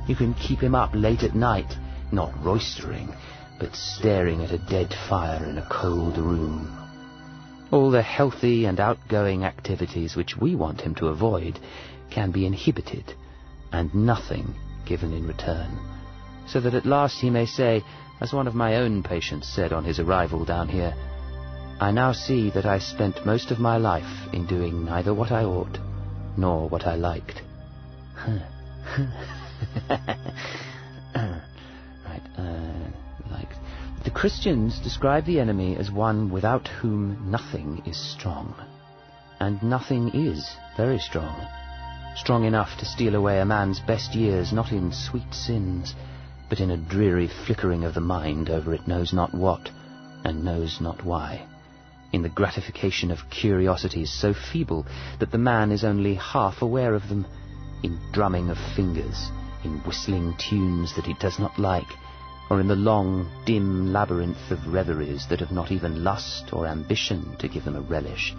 You 0.10 0.18
can 0.18 0.34
keep 0.34 0.60
him 0.60 0.76
up 0.76 0.92
late 0.94 1.24
at 1.24 1.36
night, 1.36 1.74
not 2.12 2.34
roistering, 2.44 3.16
but 3.62 3.78
staring 3.78 4.44
at 4.44 4.52
a 4.52 4.58
dead 4.58 4.94
fire 5.08 5.46
in 5.46 5.58
a 5.58 5.70
cold 5.72 6.18
room. 6.18 6.81
All 7.72 7.90
the 7.90 8.02
healthy 8.02 8.66
and 8.66 8.80
outgoing 8.80 9.46
activities 9.46 10.16
which 10.16 10.36
we 10.36 10.56
want 10.56 10.82
him 10.82 10.94
to 10.96 11.08
avoid 11.08 11.58
can 12.10 12.32
be 12.32 12.46
inhibited, 12.46 13.14
and 13.72 13.94
nothing 13.96 14.54
given 14.86 15.14
in 15.14 15.26
return, 15.26 15.80
so 16.48 16.60
that 16.60 16.74
at 16.74 16.86
last 16.86 17.22
he 17.22 17.30
may 17.30 17.46
say, 17.46 17.82
as 18.20 18.34
one 18.34 18.48
of 18.48 18.56
my 18.56 18.76
own 18.76 19.04
patients 19.04 19.48
said 19.48 19.72
on 19.72 19.86
his 19.86 20.00
arrival 20.00 20.44
down 20.44 20.68
here, 20.68 20.94
I 21.80 21.92
now 21.92 22.12
see 22.12 22.50
that 22.52 22.66
I 22.66 22.78
spent 22.78 23.26
most 23.26 23.52
of 23.52 23.60
my 23.60 23.78
life 23.78 24.28
in 24.34 24.46
doing 24.46 24.84
neither 24.86 25.14
what 25.14 25.32
I 25.32 25.46
ought 25.46 25.80
nor 26.38 26.68
what 26.68 26.86
I 26.86 26.96
liked. 26.96 27.42
right, 32.06 32.22
uh, 32.38 32.71
the 34.04 34.10
Christians 34.12 34.80
describe 34.80 35.26
the 35.26 35.40
enemy 35.40 35.76
as 35.78 35.92
one 35.92 36.32
without 36.32 36.68
whom 36.68 37.30
nothing 37.30 37.84
is 37.86 37.98
strong, 37.98 38.56
and 39.40 39.62
nothing 39.62 40.10
is 40.10 40.56
very 40.76 40.98
strong. 40.98 41.48
Strong 42.16 42.46
enough 42.46 42.78
to 42.80 42.86
steal 42.86 43.14
away 43.14 43.40
a 43.40 43.46
man's 43.46 43.80
best 43.80 44.16
years, 44.16 44.52
not 44.52 44.72
in 44.72 44.92
sweet 44.92 45.32
sins, 45.34 45.94
but 46.50 46.60
in 46.60 46.72
a 46.72 46.78
dreary 46.78 47.30
flickering 47.46 47.84
of 47.84 47.94
the 47.94 48.02
mind 48.02 48.50
over 48.50 48.74
it 48.74 48.88
knows 48.88 49.14
not 49.14 49.36
what, 49.36 49.70
and 50.26 50.44
knows 50.44 50.82
not 50.82 51.06
why. 51.06 51.46
In 52.12 52.24
the 52.24 52.30
gratification 52.30 53.12
of 53.12 53.30
curiosities 53.30 54.12
so 54.12 54.34
feeble 54.34 54.86
that 55.20 55.32
the 55.32 55.38
man 55.38 55.72
is 55.72 55.84
only 55.84 56.16
half 56.16 56.64
aware 56.64 56.96
of 56.96 57.08
them, 57.08 57.26
in 57.84 58.00
drumming 58.12 58.50
of 58.50 58.58
fingers, 58.76 59.30
in 59.64 59.78
whistling 59.86 60.36
tunes 60.38 60.96
that 60.96 61.06
he 61.06 61.14
does 61.14 61.38
not 61.38 61.60
like, 61.60 61.88
or 62.52 62.60
in 62.60 62.68
the 62.68 62.76
long, 62.76 63.32
dim 63.46 63.94
labyrinth 63.94 64.52
of 64.52 64.68
reveries 64.68 65.26
that 65.30 65.40
have 65.40 65.54
not 65.54 65.72
even 65.72 66.04
lust 66.04 66.52
or 66.52 66.68
ambition 66.68 67.34
to 67.40 67.48
give 67.48 67.64
them 67.64 67.78
a 67.78 67.82
relish, 67.82 68.36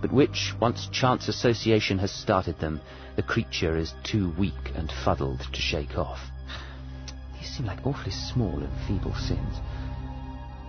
but 0.00 0.12
which, 0.12 0.54
once 0.60 0.88
chance 0.92 1.26
association 1.26 1.98
has 1.98 2.12
started 2.12 2.56
them, 2.60 2.80
the 3.16 3.22
creature 3.22 3.76
is 3.76 3.94
too 4.04 4.32
weak 4.38 4.70
and 4.76 4.92
fuddled 5.04 5.40
to 5.52 5.60
shake 5.60 5.98
off. 5.98 6.20
These 7.36 7.56
seem 7.56 7.66
like 7.66 7.84
awfully 7.84 8.12
small 8.12 8.60
and 8.60 8.72
feeble 8.86 9.16
sins. 9.16 9.56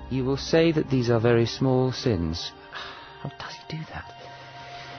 You 0.10 0.26
will 0.26 0.38
say 0.38 0.72
that 0.72 0.90
these 0.90 1.12
are 1.12 1.20
very 1.20 1.46
small 1.46 1.92
sins. 1.92 2.52
How 3.22 3.30
does 3.30 3.54
he 3.54 3.78
do 3.78 3.84
that? 3.94 4.12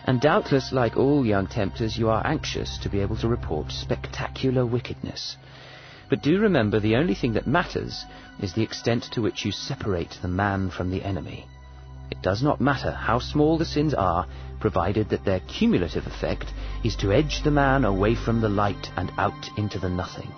And 0.06 0.20
doubtless, 0.20 0.70
like 0.72 0.96
all 0.96 1.26
young 1.26 1.48
tempters, 1.48 1.98
you 1.98 2.08
are 2.08 2.24
anxious 2.24 2.78
to 2.84 2.88
be 2.88 3.00
able 3.00 3.16
to 3.16 3.26
report 3.26 3.72
spectacular 3.72 4.64
wickedness. 4.64 5.36
But 6.10 6.22
do 6.22 6.40
remember 6.40 6.80
the 6.80 6.96
only 6.96 7.14
thing 7.14 7.34
that 7.34 7.46
matters 7.46 8.04
is 8.40 8.52
the 8.52 8.62
extent 8.64 9.04
to 9.12 9.22
which 9.22 9.44
you 9.44 9.52
separate 9.52 10.18
the 10.20 10.28
man 10.28 10.68
from 10.68 10.90
the 10.90 11.04
enemy. 11.04 11.46
It 12.10 12.20
does 12.20 12.42
not 12.42 12.60
matter 12.60 12.90
how 12.90 13.20
small 13.20 13.56
the 13.56 13.64
sins 13.64 13.94
are, 13.94 14.26
provided 14.58 15.08
that 15.10 15.24
their 15.24 15.38
cumulative 15.38 16.08
effect 16.08 16.52
is 16.82 16.96
to 16.96 17.12
edge 17.12 17.44
the 17.44 17.52
man 17.52 17.84
away 17.84 18.16
from 18.16 18.40
the 18.40 18.48
light 18.48 18.90
and 18.96 19.12
out 19.18 19.48
into 19.56 19.78
the 19.78 19.88
nothing. 19.88 20.32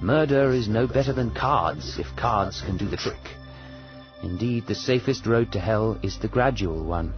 Murder 0.00 0.50
is 0.50 0.66
no 0.66 0.88
better 0.88 1.12
than 1.12 1.30
cards, 1.30 2.00
if 2.00 2.16
cards 2.16 2.60
can 2.62 2.76
do 2.76 2.88
the 2.88 2.96
trick. 2.96 3.36
Indeed, 4.24 4.66
the 4.66 4.74
safest 4.74 5.26
road 5.26 5.52
to 5.52 5.60
hell 5.60 5.96
is 6.02 6.18
the 6.18 6.26
gradual 6.26 6.82
one, 6.82 7.14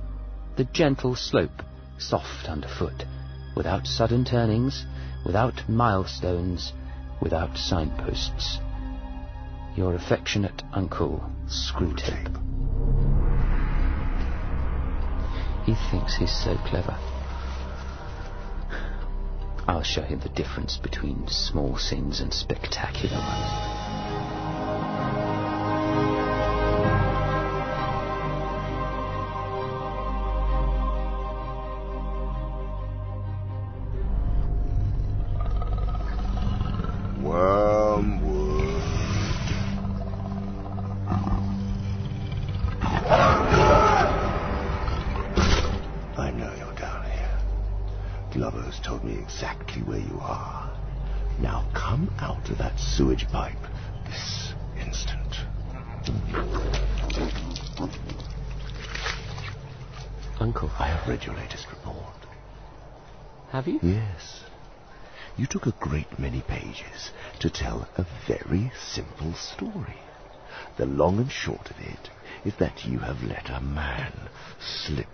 the 0.56 0.64
gentle 0.64 1.16
slope, 1.16 1.62
soft 1.96 2.46
underfoot, 2.46 3.06
without 3.56 3.86
sudden 3.86 4.26
turnings, 4.26 4.84
without 5.24 5.66
milestones, 5.66 6.74
without 7.20 7.56
signposts. 7.56 8.58
Your 9.76 9.94
affectionate 9.94 10.62
uncle, 10.72 11.22
Screwtape. 11.46 12.40
He 15.64 15.74
thinks 15.90 16.16
he's 16.16 16.44
so 16.44 16.56
clever. 16.66 16.98
I'll 19.66 19.82
show 19.82 20.02
him 20.02 20.20
the 20.20 20.28
difference 20.28 20.76
between 20.76 21.26
small 21.28 21.78
sins 21.78 22.20
and 22.20 22.32
spectacular 22.32 23.16
ones. 23.16 23.83
Long 71.04 71.18
and 71.18 71.30
short 71.30 71.70
of 71.70 71.76
it 71.80 72.08
is 72.46 72.54
that 72.56 72.86
you 72.86 72.98
have 72.98 73.22
let 73.24 73.50
a 73.50 73.60
man 73.60 74.10
slip 74.58 75.06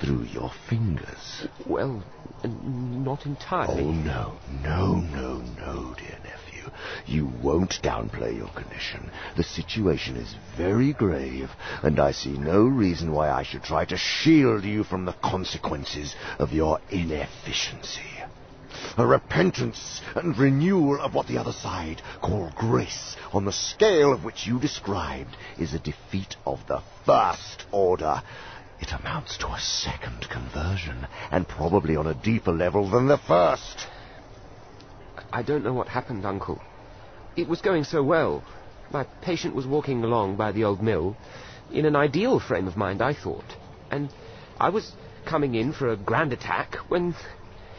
through 0.00 0.24
your 0.24 0.50
fingers. 0.68 1.46
Well, 1.64 2.02
not 2.42 3.26
entirely. 3.26 3.84
Oh, 3.84 3.92
no, 3.92 4.38
no, 4.64 4.96
no, 4.96 5.38
no, 5.56 5.94
dear 5.96 6.18
nephew. 6.24 6.68
You 7.06 7.26
won't 7.40 7.80
downplay 7.80 8.36
your 8.36 8.48
condition. 8.48 9.08
The 9.36 9.44
situation 9.44 10.16
is 10.16 10.34
very 10.56 10.92
grave, 10.92 11.52
and 11.84 12.00
I 12.00 12.10
see 12.10 12.36
no 12.36 12.64
reason 12.64 13.12
why 13.12 13.30
I 13.30 13.44
should 13.44 13.62
try 13.62 13.84
to 13.84 13.96
shield 13.96 14.64
you 14.64 14.82
from 14.82 15.04
the 15.04 15.14
consequences 15.22 16.16
of 16.40 16.52
your 16.52 16.80
inefficiency. 16.90 18.15
A 18.98 19.06
repentance 19.06 20.00
and 20.14 20.36
renewal 20.36 21.00
of 21.00 21.14
what 21.14 21.26
the 21.26 21.38
other 21.38 21.52
side 21.52 22.02
call 22.22 22.50
grace, 22.56 23.16
on 23.32 23.44
the 23.44 23.52
scale 23.52 24.12
of 24.12 24.24
which 24.24 24.46
you 24.46 24.58
described, 24.58 25.36
is 25.58 25.74
a 25.74 25.78
defeat 25.78 26.36
of 26.46 26.66
the 26.66 26.82
first 27.04 27.64
order. 27.72 28.22
It 28.80 28.92
amounts 28.92 29.38
to 29.38 29.48
a 29.48 29.60
second 29.60 30.28
conversion, 30.28 31.06
and 31.30 31.48
probably 31.48 31.96
on 31.96 32.06
a 32.06 32.14
deeper 32.14 32.52
level 32.52 32.90
than 32.90 33.06
the 33.06 33.18
first. 33.18 33.86
I 35.32 35.42
don't 35.42 35.64
know 35.64 35.74
what 35.74 35.88
happened, 35.88 36.24
Uncle. 36.24 36.60
It 37.36 37.48
was 37.48 37.60
going 37.60 37.84
so 37.84 38.02
well. 38.02 38.42
My 38.90 39.04
patient 39.22 39.54
was 39.54 39.66
walking 39.66 40.04
along 40.04 40.36
by 40.36 40.52
the 40.52 40.64
old 40.64 40.82
mill, 40.82 41.16
in 41.72 41.84
an 41.84 41.96
ideal 41.96 42.38
frame 42.38 42.68
of 42.68 42.76
mind, 42.76 43.02
I 43.02 43.14
thought. 43.14 43.56
And 43.90 44.10
I 44.58 44.68
was 44.68 44.92
coming 45.24 45.54
in 45.54 45.72
for 45.72 45.88
a 45.88 45.96
grand 45.96 46.32
attack 46.32 46.76
when 46.88 47.14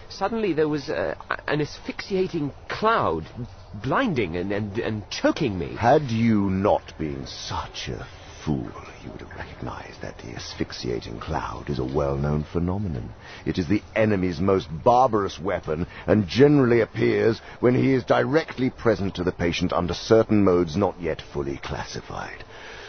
suddenly 0.10 0.54
there 0.54 0.68
was 0.68 0.90
uh, 0.90 1.16
an 1.48 1.62
asphyxiating 1.62 2.54
cloud, 2.68 3.26
blinding 3.74 4.36
and, 4.36 4.52
and, 4.52 4.78
and 4.80 5.10
choking 5.10 5.58
me. 5.58 5.76
Had 5.76 6.04
you 6.04 6.50
not 6.50 6.98
been 6.98 7.26
such 7.26 7.90
a 7.90 8.08
fool, 8.44 8.72
you 9.04 9.12
would 9.12 9.22
have 9.22 9.36
recognized 9.36 10.02
that 10.02 10.18
the 10.20 10.34
asphyxiating 10.34 11.20
cloud 11.20 11.70
is 11.70 11.80
a 11.80 11.84
well-known 11.84 12.44
phenomenon. 12.44 13.14
It 13.46 13.58
is 13.58 13.68
the 13.68 13.82
enemy's 13.96 14.40
most 14.40 14.68
barbarous 14.84 15.38
weapon 15.40 15.86
and 16.06 16.28
generally 16.28 16.80
appears 16.80 17.42
when 17.60 17.76
he 17.76 17.94
is 17.94 18.06
directly 18.06 18.70
present 18.70 19.16
to 19.16 19.24
the 19.24 19.34
patient 19.34 19.74
under 19.74 19.94
certain 19.94 20.44
modes 20.44 20.78
not 20.78 21.00
yet 21.02 21.22
fully 21.34 21.58
classified. 21.58 22.46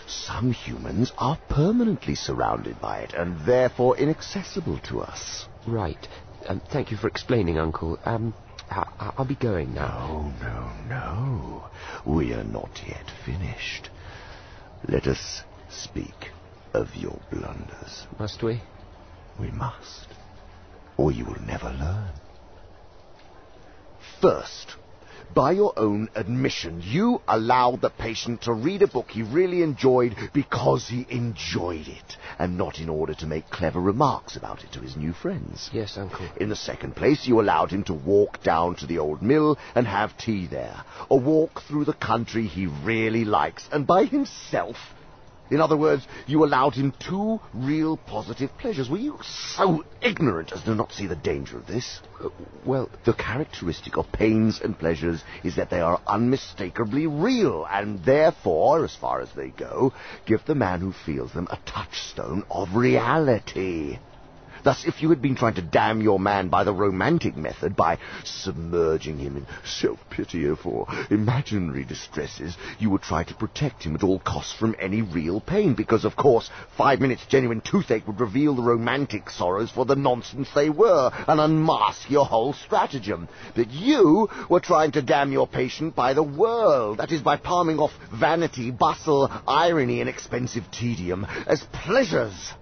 Some 0.06 0.52
humans 0.52 1.12
are 1.18 1.38
permanently 1.49 2.15
surrounded 2.15 2.81
by 2.81 3.01
it 3.01 3.12
and 3.12 3.44
therefore 3.44 3.99
inaccessible 3.99 4.78
to 4.84 5.01
us. 5.01 5.47
Right. 5.67 6.08
Um, 6.47 6.60
thank 6.72 6.90
you 6.90 6.97
for 6.97 7.08
explaining, 7.08 7.58
Uncle. 7.58 7.99
Um, 8.04 8.35
I- 8.71 9.12
I'll 9.17 9.24
be 9.24 9.35
going 9.35 9.74
now. 9.74 10.35
No, 10.40 10.47
no, 10.49 10.72
no. 10.87 11.69
We 12.04 12.33
are 12.33 12.44
not 12.44 12.71
yet 12.87 13.10
finished. 13.24 13.90
Let 14.87 15.06
us 15.06 15.42
speak 15.69 16.31
of 16.74 16.94
your 16.94 17.19
blunders. 17.31 18.06
Must 18.19 18.42
we? 18.42 18.62
We 19.38 19.51
must. 19.51 20.08
Or 20.97 21.12
you 21.12 21.24
will 21.24 21.40
never 21.40 21.71
learn. 21.71 22.12
First, 24.21 24.76
by 25.34 25.52
your 25.52 25.72
own 25.76 26.08
admission, 26.14 26.82
you 26.84 27.20
allowed 27.28 27.80
the 27.80 27.90
patient 27.90 28.42
to 28.42 28.52
read 28.52 28.82
a 28.82 28.86
book 28.86 29.10
he 29.10 29.22
really 29.22 29.62
enjoyed 29.62 30.16
because 30.32 30.88
he 30.88 31.06
enjoyed 31.08 31.88
it, 31.88 32.16
and 32.38 32.56
not 32.56 32.78
in 32.80 32.88
order 32.88 33.14
to 33.14 33.26
make 33.26 33.48
clever 33.50 33.80
remarks 33.80 34.36
about 34.36 34.64
it 34.64 34.72
to 34.72 34.80
his 34.80 34.96
new 34.96 35.12
friends. 35.12 35.70
Yes, 35.72 35.96
Uncle. 35.96 36.28
In 36.36 36.48
the 36.48 36.56
second 36.56 36.96
place, 36.96 37.26
you 37.26 37.40
allowed 37.40 37.70
him 37.70 37.84
to 37.84 37.94
walk 37.94 38.42
down 38.42 38.76
to 38.76 38.86
the 38.86 38.98
old 38.98 39.22
mill 39.22 39.58
and 39.74 39.86
have 39.86 40.16
tea 40.18 40.46
there, 40.46 40.84
or 41.08 41.20
walk 41.20 41.62
through 41.62 41.84
the 41.84 41.92
country 41.92 42.46
he 42.46 42.66
really 42.66 43.24
likes, 43.24 43.68
and 43.72 43.86
by 43.86 44.04
himself. 44.04 44.76
In 45.50 45.60
other 45.60 45.76
words, 45.76 46.06
you 46.26 46.44
allowed 46.44 46.74
him 46.74 46.92
two 46.98 47.40
real 47.54 47.97
positive 47.97 48.50
pleasures. 48.58 48.90
Were 48.90 48.98
you 48.98 49.18
so 49.22 49.84
ignorant 50.02 50.52
as 50.52 50.62
to 50.64 50.74
not 50.74 50.92
see 50.92 51.06
the 51.06 51.16
danger 51.16 51.56
of 51.56 51.66
this? 51.66 52.00
Uh, 52.22 52.28
well, 52.64 52.90
the 53.04 53.14
characteristic 53.14 53.97
of 53.97 54.12
pains 54.12 54.60
and 54.62 54.78
pleasures 54.78 55.22
is 55.42 55.56
that 55.56 55.70
they 55.70 55.81
are 55.81 56.00
unmistakably 56.06 57.06
real, 57.06 57.66
and 57.70 58.04
therefore, 58.04 58.84
as 58.84 58.94
far 58.94 59.20
as 59.20 59.32
they 59.32 59.48
go, 59.48 59.92
give 60.26 60.44
the 60.44 60.54
man 60.54 60.81
who 60.81 60.92
feels 60.92 61.32
them 61.32 61.48
a 61.50 61.58
touchstone 61.64 62.44
of 62.50 62.74
reality. 62.74 63.98
Thus, 64.68 64.84
if 64.84 65.01
you 65.01 65.08
had 65.08 65.22
been 65.22 65.34
trying 65.34 65.54
to 65.54 65.62
damn 65.62 66.02
your 66.02 66.20
man 66.20 66.51
by 66.51 66.62
the 66.62 66.74
romantic 66.74 67.34
method, 67.38 67.74
by 67.74 67.97
submerging 68.22 69.17
him 69.17 69.38
in 69.38 69.47
self-pity 69.65 70.54
for 70.56 70.86
imaginary 71.08 71.84
distresses, 71.84 72.54
you 72.78 72.90
would 72.90 73.01
try 73.01 73.24
to 73.24 73.34
protect 73.34 73.84
him 73.84 73.94
at 73.94 74.02
all 74.02 74.18
costs 74.18 74.52
from 74.52 74.76
any 74.78 75.01
real 75.01 75.40
pain, 75.40 75.72
because, 75.72 76.04
of 76.04 76.17
course, 76.17 76.51
five 76.76 77.01
minutes 77.01 77.24
genuine 77.31 77.62
toothache 77.62 78.06
would 78.06 78.20
reveal 78.20 78.54
the 78.54 78.60
romantic 78.60 79.31
sorrows 79.31 79.70
for 79.70 79.86
the 79.86 79.97
nonsense 79.97 80.51
they 80.54 80.68
were, 80.68 81.10
and 81.26 81.40
unmask 81.40 82.10
your 82.10 82.26
whole 82.26 82.52
stratagem. 82.52 83.26
But 83.56 83.70
you 83.70 84.28
were 84.51 84.60
trying 84.60 84.92
to 84.92 85.01
damn 85.01 85.33
your 85.33 85.47
patient 85.47 85.97
by 85.97 86.12
the 86.12 86.22
world, 86.22 86.99
that 86.99 87.10
is, 87.10 87.22
by 87.22 87.38
palming 87.38 87.78
off 87.78 87.92
vanity, 88.12 88.70
bustle, 88.70 89.33
irony, 89.49 90.02
and 90.02 90.10
expensive 90.10 90.70
tedium 90.70 91.26
as 91.47 91.62
pleasures. 91.72 92.52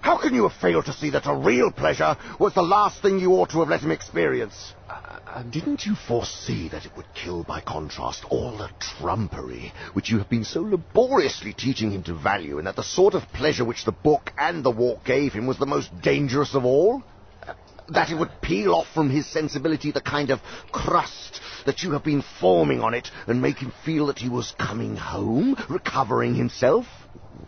How 0.00 0.16
can 0.16 0.34
you 0.34 0.48
have 0.48 0.58
failed 0.60 0.86
to 0.86 0.92
see 0.92 1.10
that 1.10 1.26
a 1.26 1.34
real 1.34 1.70
pleasure 1.72 2.16
was 2.38 2.54
the 2.54 2.62
last 2.62 3.02
thing 3.02 3.18
you 3.18 3.32
ought 3.32 3.50
to 3.50 3.58
have 3.60 3.68
let 3.68 3.80
him 3.80 3.90
experience? 3.90 4.74
Uh, 4.88 5.42
didn't 5.42 5.84
you 5.84 5.94
foresee 5.94 6.68
that 6.68 6.86
it 6.86 6.96
would 6.96 7.12
kill 7.14 7.42
by 7.42 7.60
contrast 7.60 8.24
all 8.30 8.56
the 8.56 8.70
trumpery 8.78 9.72
which 9.92 10.08
you 10.08 10.18
have 10.18 10.28
been 10.28 10.44
so 10.44 10.62
laboriously 10.62 11.52
teaching 11.52 11.90
him 11.90 12.02
to 12.04 12.14
value, 12.14 12.58
and 12.58 12.66
that 12.66 12.76
the 12.76 12.82
sort 12.82 13.14
of 13.14 13.22
pleasure 13.32 13.64
which 13.64 13.84
the 13.84 13.92
book 13.92 14.32
and 14.38 14.64
the 14.64 14.70
walk 14.70 15.04
gave 15.04 15.32
him 15.32 15.46
was 15.46 15.58
the 15.58 15.66
most 15.66 15.90
dangerous 16.00 16.54
of 16.54 16.64
all? 16.64 17.02
Uh, 17.46 17.54
that 17.88 18.10
it 18.10 18.18
would 18.18 18.40
peel 18.40 18.74
off 18.74 18.86
from 18.94 19.10
his 19.10 19.26
sensibility 19.26 19.90
the 19.90 20.00
kind 20.00 20.30
of 20.30 20.40
crust 20.70 21.40
that 21.66 21.82
you 21.82 21.92
have 21.92 22.04
been 22.04 22.22
forming 22.40 22.80
on 22.80 22.94
it, 22.94 23.10
and 23.26 23.42
make 23.42 23.58
him 23.58 23.72
feel 23.84 24.06
that 24.06 24.18
he 24.18 24.28
was 24.28 24.54
coming 24.58 24.96
home, 24.96 25.56
recovering 25.68 26.34
himself? 26.34 26.86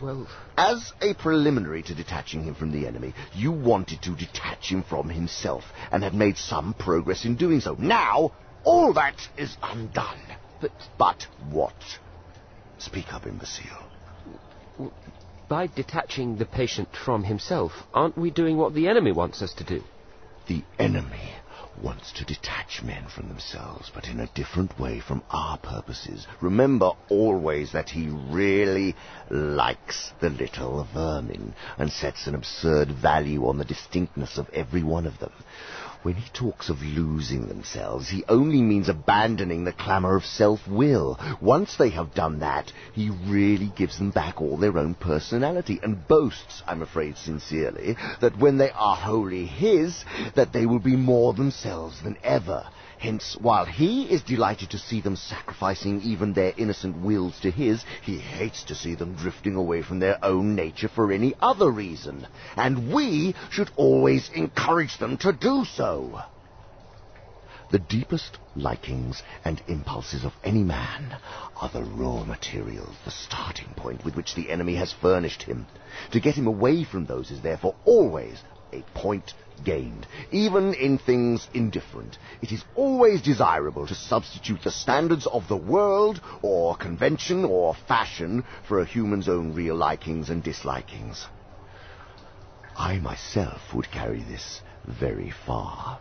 Well, 0.01 0.27
as 0.57 0.93
a 0.99 1.13
preliminary 1.13 1.83
to 1.83 1.93
detaching 1.93 2.43
him 2.43 2.55
from 2.55 2.71
the 2.71 2.87
enemy, 2.87 3.13
you 3.33 3.51
wanted 3.51 4.01
to 4.03 4.15
detach 4.15 4.71
him 4.71 4.83
from 4.83 5.09
himself, 5.09 5.63
and 5.91 6.03
had 6.03 6.15
made 6.15 6.37
some 6.37 6.73
progress 6.73 7.23
in 7.23 7.35
doing 7.35 7.59
so. 7.59 7.75
Now, 7.77 8.31
all 8.63 8.93
that 8.93 9.15
is 9.37 9.55
undone. 9.61 10.21
But, 10.59 10.71
but 10.97 11.27
what? 11.51 11.75
Speak 12.79 13.13
up, 13.13 13.27
imbecile. 13.27 13.83
By 15.47 15.67
detaching 15.67 16.37
the 16.37 16.45
patient 16.45 16.89
from 17.05 17.23
himself, 17.23 17.71
aren't 17.93 18.17
we 18.17 18.31
doing 18.31 18.57
what 18.57 18.73
the 18.73 18.87
enemy 18.87 19.11
wants 19.11 19.41
us 19.43 19.53
to 19.55 19.63
do? 19.63 19.83
The 20.47 20.63
enemy 20.79 21.31
wants 21.81 22.11
to 22.13 22.25
detach 22.25 22.81
men 22.83 23.07
from 23.07 23.27
themselves, 23.27 23.91
but 23.93 24.07
in 24.07 24.19
a 24.19 24.29
different 24.35 24.79
way 24.79 24.99
from 24.99 25.23
our 25.29 25.57
purposes. 25.57 26.27
Remember 26.41 26.91
always 27.09 27.71
that 27.71 27.89
he 27.89 28.07
really 28.09 28.95
likes 29.29 30.11
the 30.19 30.29
little 30.29 30.87
vermin, 30.93 31.53
and 31.77 31.91
sets 31.91 32.27
an 32.27 32.35
absurd 32.35 32.91
value 32.91 33.47
on 33.47 33.57
the 33.57 33.65
distinctness 33.65 34.37
of 34.37 34.49
every 34.49 34.83
one 34.83 35.05
of 35.05 35.17
them. 35.19 35.31
When 36.03 36.15
he 36.15 36.31
talks 36.33 36.69
of 36.69 36.81
losing 36.81 37.47
themselves, 37.47 38.09
he 38.09 38.23
only 38.27 38.59
means 38.63 38.89
abandoning 38.89 39.65
the 39.65 39.71
clamour 39.71 40.15
of 40.15 40.25
self-will. 40.25 41.19
Once 41.39 41.75
they 41.77 41.89
have 41.89 42.15
done 42.15 42.39
that, 42.39 42.73
he 42.91 43.11
really 43.11 43.67
gives 43.67 43.99
them 43.99 44.09
back 44.09 44.41
all 44.41 44.57
their 44.57 44.79
own 44.79 44.95
personality, 44.95 45.79
and 45.83 46.07
boasts, 46.07 46.63
I'm 46.65 46.81
afraid 46.81 47.17
sincerely, 47.17 47.97
that 48.19 48.35
when 48.35 48.57
they 48.57 48.71
are 48.71 48.95
wholly 48.95 49.45
his, 49.45 50.03
that 50.33 50.53
they 50.53 50.65
will 50.65 50.79
be 50.79 50.95
more 50.95 51.33
themselves 51.33 52.01
than 52.01 52.17
ever. 52.23 52.65
Hence, 53.01 53.35
while 53.41 53.65
he 53.65 54.03
is 54.03 54.21
delighted 54.21 54.69
to 54.69 54.77
see 54.77 55.01
them 55.01 55.15
sacrificing 55.15 56.03
even 56.03 56.33
their 56.33 56.53
innocent 56.55 56.97
wills 56.97 57.39
to 57.39 57.49
his, 57.49 57.83
he 58.03 58.19
hates 58.19 58.63
to 58.65 58.75
see 58.75 58.93
them 58.93 59.15
drifting 59.15 59.55
away 59.55 59.81
from 59.81 59.97
their 59.97 60.23
own 60.23 60.53
nature 60.53 60.87
for 60.87 61.11
any 61.11 61.33
other 61.41 61.71
reason. 61.71 62.27
And 62.55 62.93
we 62.93 63.33
should 63.49 63.71
always 63.75 64.29
encourage 64.29 64.99
them 64.99 65.17
to 65.17 65.33
do 65.33 65.65
so. 65.65 66.21
The 67.71 67.79
deepest 67.79 68.37
likings 68.55 69.23
and 69.43 69.63
impulses 69.67 70.23
of 70.23 70.33
any 70.43 70.63
man 70.63 71.17
are 71.59 71.69
the 71.69 71.83
raw 71.83 72.23
materials, 72.23 72.95
the 73.03 73.09
starting 73.09 73.73
point 73.75 74.05
with 74.05 74.15
which 74.15 74.35
the 74.35 74.51
enemy 74.51 74.75
has 74.75 74.93
furnished 74.93 75.41
him. 75.41 75.65
To 76.11 76.19
get 76.19 76.35
him 76.35 76.45
away 76.45 76.83
from 76.83 77.07
those 77.07 77.31
is 77.31 77.41
therefore 77.41 77.73
always 77.83 78.43
a 78.71 78.83
point 78.93 79.33
gained. 79.63 80.07
Even 80.31 80.73
in 80.73 80.97
things 80.97 81.47
indifferent, 81.53 82.17
it 82.41 82.51
is 82.51 82.63
always 82.75 83.21
desirable 83.21 83.87
to 83.87 83.95
substitute 83.95 84.61
the 84.63 84.71
standards 84.71 85.27
of 85.27 85.47
the 85.47 85.57
world, 85.57 86.21
or 86.41 86.75
convention, 86.75 87.45
or 87.45 87.75
fashion, 87.87 88.43
for 88.67 88.79
a 88.79 88.85
human's 88.85 89.29
own 89.29 89.53
real 89.53 89.75
likings 89.75 90.29
and 90.29 90.43
dislikings. 90.43 91.25
I 92.77 92.99
myself 92.99 93.73
would 93.73 93.91
carry 93.91 94.23
this 94.23 94.61
very 94.85 95.31
far. 95.45 95.99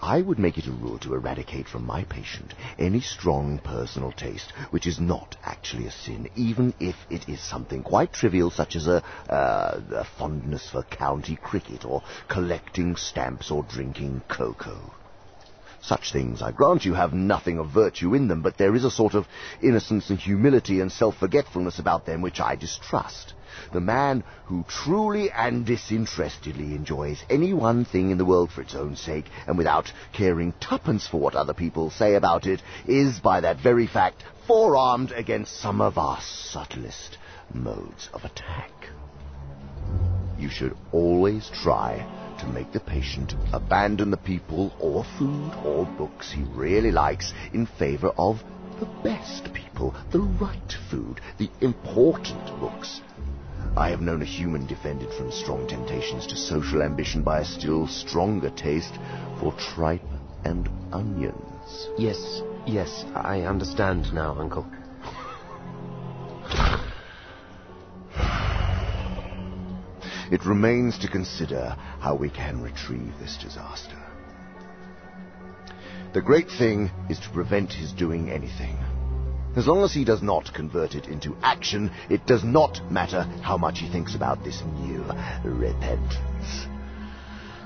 I 0.00 0.20
would 0.22 0.38
make 0.38 0.58
it 0.58 0.66
a 0.66 0.72
rule 0.72 0.98
to 1.00 1.14
eradicate 1.14 1.68
from 1.68 1.84
my 1.84 2.04
patient 2.04 2.54
any 2.78 3.00
strong 3.00 3.58
personal 3.58 4.12
taste 4.12 4.52
which 4.70 4.86
is 4.86 5.00
not 5.00 5.36
actually 5.42 5.86
a 5.86 5.90
sin, 5.90 6.28
even 6.36 6.74
if 6.78 6.96
it 7.10 7.28
is 7.28 7.40
something 7.40 7.82
quite 7.82 8.12
trivial 8.12 8.50
such 8.50 8.76
as 8.76 8.86
a, 8.86 9.02
uh, 9.28 9.80
a 9.96 10.04
fondness 10.04 10.70
for 10.70 10.82
county 10.84 11.36
cricket 11.36 11.84
or 11.84 12.02
collecting 12.28 12.96
stamps 12.96 13.50
or 13.50 13.64
drinking 13.64 14.22
cocoa. 14.28 14.97
Such 15.80 16.12
things, 16.12 16.42
I 16.42 16.50
grant 16.50 16.84
you, 16.84 16.94
have 16.94 17.14
nothing 17.14 17.58
of 17.58 17.70
virtue 17.70 18.14
in 18.14 18.28
them, 18.28 18.42
but 18.42 18.58
there 18.58 18.74
is 18.74 18.84
a 18.84 18.90
sort 18.90 19.14
of 19.14 19.26
innocence 19.62 20.10
and 20.10 20.18
humility 20.18 20.80
and 20.80 20.90
self-forgetfulness 20.90 21.78
about 21.78 22.04
them 22.04 22.20
which 22.20 22.40
I 22.40 22.56
distrust. 22.56 23.34
The 23.72 23.80
man 23.80 24.24
who 24.46 24.64
truly 24.68 25.30
and 25.30 25.64
disinterestedly 25.64 26.74
enjoys 26.74 27.22
any 27.30 27.52
one 27.52 27.84
thing 27.84 28.10
in 28.10 28.18
the 28.18 28.24
world 28.24 28.50
for 28.50 28.60
its 28.60 28.74
own 28.74 28.96
sake, 28.96 29.26
and 29.46 29.56
without 29.56 29.92
caring 30.12 30.52
twopence 30.60 31.06
for 31.06 31.20
what 31.20 31.34
other 31.34 31.54
people 31.54 31.90
say 31.90 32.14
about 32.14 32.46
it, 32.46 32.60
is, 32.86 33.20
by 33.20 33.40
that 33.40 33.58
very 33.58 33.86
fact, 33.86 34.24
forearmed 34.46 35.12
against 35.12 35.60
some 35.60 35.80
of 35.80 35.96
our 35.96 36.20
subtlest 36.20 37.18
modes 37.54 38.08
of 38.12 38.24
attack. 38.24 38.72
You 40.38 40.50
should 40.50 40.76
always 40.92 41.50
try 41.62 42.06
to 42.38 42.46
make 42.46 42.72
the 42.72 42.80
patient 42.80 43.34
abandon 43.52 44.10
the 44.10 44.16
people 44.16 44.72
or 44.78 45.04
food 45.18 45.52
or 45.64 45.84
books 45.84 46.30
he 46.32 46.42
really 46.54 46.90
likes 46.90 47.32
in 47.52 47.66
favor 47.66 48.12
of 48.16 48.42
the 48.80 48.86
best 49.02 49.52
people, 49.52 49.94
the 50.10 50.20
right 50.20 50.76
food, 50.90 51.20
the 51.38 51.50
important 51.60 52.46
books, 52.60 53.00
I 53.76 53.90
have 53.90 54.00
known 54.00 54.22
a 54.22 54.24
human 54.24 54.66
defended 54.66 55.12
from 55.12 55.30
strong 55.30 55.66
temptations 55.68 56.26
to 56.26 56.36
social 56.36 56.82
ambition 56.82 57.22
by 57.22 57.40
a 57.40 57.44
still 57.44 57.86
stronger 57.86 58.50
taste 58.50 58.94
for 59.38 59.52
tripe 59.52 60.02
and 60.44 60.68
onions. 60.92 61.88
Yes, 61.96 62.42
yes, 62.66 63.04
I 63.14 63.42
understand 63.42 64.12
now, 64.12 64.36
Uncle. 64.38 64.66
It 70.30 70.44
remains 70.44 70.98
to 70.98 71.08
consider 71.08 71.76
how 72.00 72.14
we 72.14 72.28
can 72.28 72.60
retrieve 72.60 73.14
this 73.18 73.36
disaster. 73.36 73.96
The 76.12 76.22
great 76.22 76.50
thing 76.50 76.90
is 77.08 77.18
to 77.20 77.30
prevent 77.30 77.72
his 77.72 77.92
doing 77.92 78.30
anything. 78.30 78.76
As 79.56 79.66
long 79.66 79.82
as 79.82 79.92
he 79.92 80.04
does 80.04 80.22
not 80.22 80.52
convert 80.54 80.94
it 80.94 81.06
into 81.06 81.36
action, 81.42 81.90
it 82.10 82.26
does 82.26 82.44
not 82.44 82.92
matter 82.92 83.22
how 83.42 83.56
much 83.56 83.78
he 83.80 83.90
thinks 83.90 84.14
about 84.14 84.44
this 84.44 84.62
new 84.80 85.02
repentance. 85.44 86.66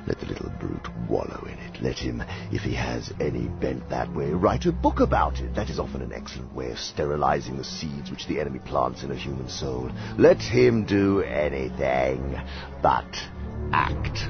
Let 0.06 0.18
the 0.20 0.26
little 0.26 0.50
brute 0.60 0.88
wallow 1.08 1.44
in 1.46 1.58
it. 1.58 1.71
Let 1.82 1.98
him, 1.98 2.22
if 2.52 2.62
he 2.62 2.74
has 2.74 3.12
any 3.20 3.48
bent 3.48 3.88
that 3.90 4.14
way, 4.14 4.30
write 4.30 4.66
a 4.66 4.72
book 4.72 5.00
about 5.00 5.40
it. 5.40 5.52
That 5.56 5.68
is 5.68 5.80
often 5.80 6.00
an 6.00 6.12
excellent 6.12 6.54
way 6.54 6.70
of 6.70 6.78
sterilizing 6.78 7.56
the 7.56 7.64
seeds 7.64 8.08
which 8.08 8.28
the 8.28 8.38
enemy 8.38 8.60
plants 8.60 9.02
in 9.02 9.10
a 9.10 9.16
human 9.16 9.48
soul. 9.48 9.90
Let 10.16 10.40
him 10.40 10.84
do 10.84 11.22
anything 11.22 12.40
but 12.80 13.28
act. 13.72 14.28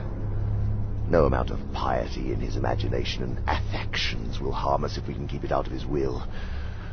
No 1.10 1.26
amount 1.26 1.51
of 1.51 1.60
piety 1.74 2.33
in 2.33 2.40
his 2.40 2.56
imagination 2.56 3.22
and 3.22 3.38
affections 3.47 4.40
will 4.40 4.52
harm 4.52 4.83
us 4.83 4.97
if 4.97 5.06
we 5.06 5.12
can 5.12 5.28
keep 5.28 5.44
it 5.44 5.52
out 5.52 5.67
of 5.67 5.74
his 5.74 5.85
will. 5.85 6.26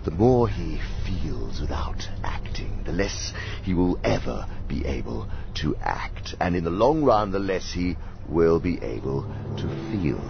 The 0.03 0.11
more 0.11 0.49
he 0.49 0.81
feels 1.06 1.61
without 1.61 2.09
acting, 2.22 2.83
the 2.83 2.92
less 2.92 3.31
he 3.63 3.74
will 3.74 3.97
ever 4.03 4.45
be 4.67 4.85
able 4.85 5.29
to 5.61 5.77
act. 5.77 6.35
And 6.42 6.53
in 6.53 6.65
the 6.65 6.69
long 6.69 7.06
run, 7.06 7.31
the 7.31 7.40
less 7.40 7.72
he 7.72 7.95
will 8.29 8.60
be 8.60 8.81
able 8.83 9.24
to 9.58 9.69
feel. 9.92 10.22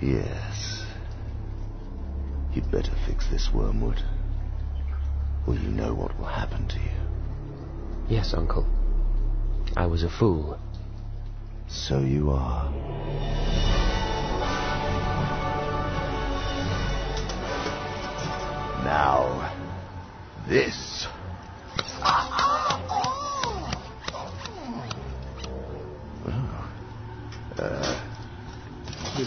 Yes. 0.00 0.84
You'd 2.52 2.70
better 2.70 2.92
fix 3.06 3.28
this, 3.30 3.50
Wormwood. 3.52 4.00
Or 5.46 5.54
you 5.54 5.68
know 5.68 5.94
what 5.94 6.16
will 6.18 6.26
happen 6.26 6.68
to 6.68 6.76
you. 6.76 6.90
Yes, 8.08 8.32
Uncle. 8.34 8.66
I 9.76 9.86
was 9.86 10.02
a 10.02 10.10
fool. 10.10 10.58
So 11.66 12.00
you 12.00 12.30
are. 12.30 12.70
Now, 18.84 19.50
this. 20.46 21.06
Uh, 27.58 28.10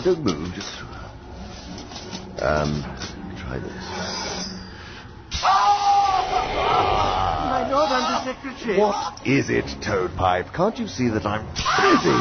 don't 0.04 0.24
move, 0.24 0.54
just. 0.54 0.82
Um, 2.40 2.84
try 3.38 3.60
this. 3.60 3.72
My 7.48 7.68
Lord 7.70 7.90
Under 7.92 8.34
Secretary. 8.34 8.78
What 8.80 9.26
is 9.26 9.50
it, 9.50 9.66
Toadpipe? 9.82 10.54
Can't 10.54 10.78
you 10.78 10.88
see 10.88 11.10
that 11.10 11.26
I'm 11.26 11.46
busy? 11.46 12.18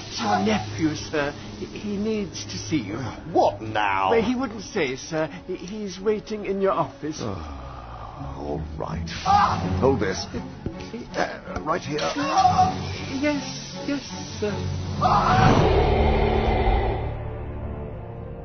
It's 0.00 0.20
your 0.20 0.38
nephew, 0.40 0.94
sir. 0.96 1.32
He- 1.58 1.96
needs 1.96 2.46
to 2.46 2.56
see 2.56 2.78
you. 2.78 2.96
What 3.32 3.60
now? 3.60 4.10
Well, 4.10 4.22
he 4.22 4.34
wouldn't 4.34 4.62
say, 4.62 4.96
sir. 4.96 5.28
He's 5.46 6.00
waiting 6.00 6.46
in 6.46 6.60
your 6.62 6.72
office. 6.72 7.20
All 8.20 8.62
right. 8.76 9.08
Hold 9.80 10.00
this. 10.00 10.26
Uh, 11.16 11.60
right 11.62 11.80
here. 11.80 11.98
Yes, 13.20 13.76
yes, 13.86 14.02
sir. 14.38 14.52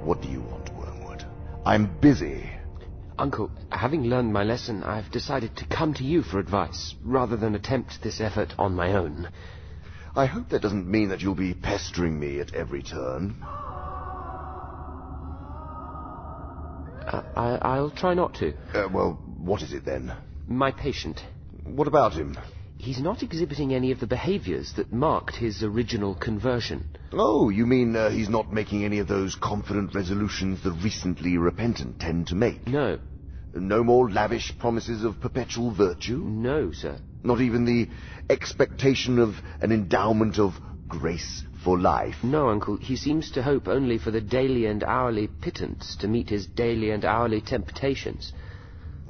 What 0.03 0.22
do 0.22 0.29
you 0.29 0.41
want, 0.41 0.74
Wormwood? 0.75 1.25
I'm 1.65 1.99
busy. 1.99 2.49
Uncle, 3.17 3.49
having 3.72 4.03
learned 4.03 4.33
my 4.33 4.43
lesson, 4.43 4.83
I've 4.83 5.11
decided 5.11 5.56
to 5.58 5.65
come 5.65 5.93
to 5.95 6.03
you 6.03 6.22
for 6.22 6.40
advice, 6.40 6.95
rather 7.03 7.38
than 7.38 7.56
attempt 7.56 8.01
this 8.03 8.19
effort 8.22 8.53
on 8.59 8.75
my 8.75 8.93
own. 8.93 9.29
I 10.15 10.25
hope 10.25 10.49
that 10.49 10.61
doesn't 10.61 10.90
mean 10.90 11.09
that 11.09 11.22
you'll 11.22 11.35
be 11.35 11.53
pestering 11.53 12.19
me 12.19 12.40
at 12.40 12.53
every 12.53 12.83
turn. 12.83 13.38
I, 17.08 17.24
I, 17.35 17.58
I'll 17.61 17.91
try 17.91 18.13
not 18.13 18.33
to. 18.35 18.53
Uh, 18.74 18.88
well, 18.91 19.19
what 19.45 19.61
is 19.61 19.74
it 19.74 19.85
then? 19.85 20.11
My 20.47 20.72
patient. 20.72 21.22
What 21.63 21.88
about 21.88 22.13
him? 22.13 22.38
He's 22.78 22.99
not 22.99 23.24
exhibiting 23.24 23.74
any 23.74 23.92
of 23.92 23.99
the 23.99 24.08
behaviors 24.08 24.74
that 24.74 24.92
marked 24.92 25.35
his 25.35 25.63
original 25.63 26.15
conversion. 26.15 26.85
Oh, 27.13 27.49
you 27.49 27.65
mean 27.65 27.95
uh, 27.95 28.10
he's 28.10 28.29
not 28.29 28.51
making 28.51 28.83
any 28.83 28.99
of 28.99 29.08
those 29.08 29.35
confident 29.35 29.95
resolutions 29.95 30.61
the 30.61 30.72
recently 30.72 31.38
repentant 31.38 31.99
tend 31.99 32.28
to 32.28 32.35
make? 32.35 32.67
No. 32.67 32.99
No 33.53 33.83
more 33.83 34.10
lavish 34.10 34.51
promises 34.60 35.03
of 35.03 35.22
perpetual 35.22 35.72
virtue? 35.72 36.17
No, 36.17 36.72
sir. 36.72 36.97
Not 37.24 37.40
even 37.40 37.65
the 37.65 37.88
expectation 38.29 39.19
of 39.19 39.35
an 39.61 39.72
endowment 39.72 40.38
of 40.38 40.53
grace 40.88 41.44
for 41.63 41.79
life? 41.79 42.15
No, 42.24 42.49
Uncle. 42.49 42.78
He 42.78 42.95
seems 42.95 43.31
to 43.31 43.44
hope 43.44 43.67
only 43.67 43.97
for 43.97 44.11
the 44.11 44.22
daily 44.22 44.65
and 44.65 44.83
hourly 44.83 45.28
pittance 45.28 45.95
to 45.97 46.08
meet 46.08 46.29
his 46.29 46.45
daily 46.45 46.92
and 46.92 47.06
hourly 47.06 47.42
temptations. 47.42 48.33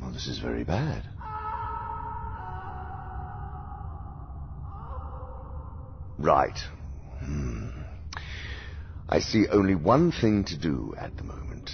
Well, 0.06 0.14
this 0.14 0.28
is 0.28 0.38
very 0.38 0.64
bad. 0.64 1.04
Right. 6.20 6.60
Hmm. 7.22 7.70
I 9.10 9.20
see 9.20 9.48
only 9.48 9.74
one 9.74 10.12
thing 10.12 10.44
to 10.46 10.58
do 10.60 10.94
at 10.96 11.18
the 11.18 11.24
moment. 11.24 11.72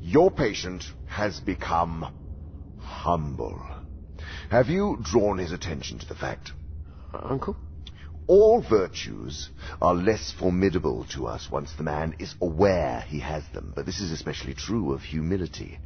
Your 0.00 0.30
patient 0.30 0.84
has 1.04 1.40
become 1.40 2.08
humble. 2.78 3.62
Have 4.48 4.68
you 4.68 4.96
drawn 5.02 5.36
his 5.36 5.52
attention 5.52 5.98
to 5.98 6.08
the 6.08 6.14
fact? 6.14 6.52
Uncle? 7.12 7.54
All 8.26 8.62
virtues 8.62 9.50
are 9.82 9.94
less 9.94 10.32
formidable 10.32 11.04
to 11.12 11.26
us 11.26 11.50
once 11.50 11.70
the 11.74 11.82
man 11.82 12.14
is 12.18 12.34
aware 12.40 13.04
he 13.06 13.20
has 13.20 13.46
them, 13.52 13.74
but 13.76 13.84
this 13.84 14.00
is 14.00 14.10
especially 14.10 14.54
true 14.54 14.94
of 14.94 15.02
humility. 15.02 15.78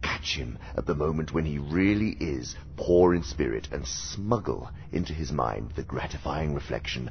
Catch 0.00 0.36
him 0.36 0.58
at 0.74 0.86
the 0.86 0.94
moment 0.94 1.34
when 1.34 1.44
he 1.44 1.58
really 1.58 2.12
is 2.18 2.56
poor 2.76 3.14
in 3.14 3.22
spirit 3.22 3.68
and 3.70 3.86
smuggle 3.86 4.70
into 4.90 5.12
his 5.12 5.30
mind 5.30 5.72
the 5.72 5.82
gratifying 5.82 6.54
reflection, 6.54 7.10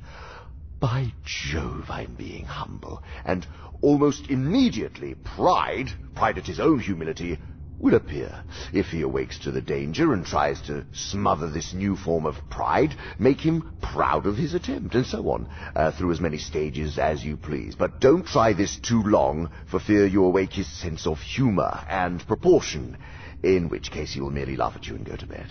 by 0.79 1.13
Jove, 1.23 1.91
I'm 1.91 2.15
being 2.15 2.45
humble. 2.45 3.03
And 3.23 3.45
almost 3.81 4.31
immediately, 4.31 5.13
pride, 5.13 5.93
pride 6.15 6.39
at 6.39 6.47
his 6.47 6.59
own 6.59 6.79
humility, 6.79 7.37
will 7.79 7.95
appear. 7.95 8.43
If 8.73 8.87
he 8.87 9.01
awakes 9.01 9.39
to 9.39 9.51
the 9.51 9.61
danger 9.61 10.13
and 10.13 10.25
tries 10.25 10.61
to 10.61 10.85
smother 10.91 11.49
this 11.49 11.73
new 11.73 11.95
form 11.95 12.25
of 12.25 12.49
pride, 12.49 12.95
make 13.19 13.41
him 13.41 13.71
proud 13.81 14.25
of 14.25 14.37
his 14.37 14.53
attempt, 14.53 14.95
and 14.95 15.05
so 15.05 15.29
on, 15.29 15.47
uh, 15.75 15.91
through 15.91 16.11
as 16.11 16.21
many 16.21 16.37
stages 16.37 16.97
as 16.97 17.23
you 17.23 17.37
please. 17.37 17.75
But 17.75 17.99
don't 17.99 18.25
try 18.25 18.53
this 18.53 18.77
too 18.77 19.03
long, 19.03 19.49
for 19.65 19.79
fear 19.79 20.05
you 20.05 20.23
awake 20.23 20.53
his 20.53 20.67
sense 20.67 21.05
of 21.05 21.19
humour 21.19 21.81
and 21.89 22.25
proportion, 22.25 22.97
in 23.43 23.69
which 23.69 23.91
case 23.91 24.13
he 24.13 24.21
will 24.21 24.31
merely 24.31 24.55
laugh 24.55 24.75
at 24.75 24.87
you 24.87 24.95
and 24.95 25.05
go 25.05 25.15
to 25.15 25.27
bed. 25.27 25.47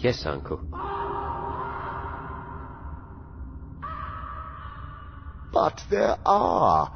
Yes, 0.00 0.24
Uncle. 0.26 0.62
But 5.52 5.84
there 5.88 6.16
are 6.26 6.92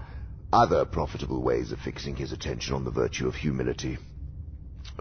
other 0.52 0.84
profitable 0.84 1.42
ways 1.42 1.70
of 1.72 1.78
fixing 1.78 2.16
his 2.16 2.32
attention 2.32 2.74
on 2.74 2.84
the 2.84 2.90
virtue 2.90 3.28
of 3.28 3.36
humility. 3.36 3.98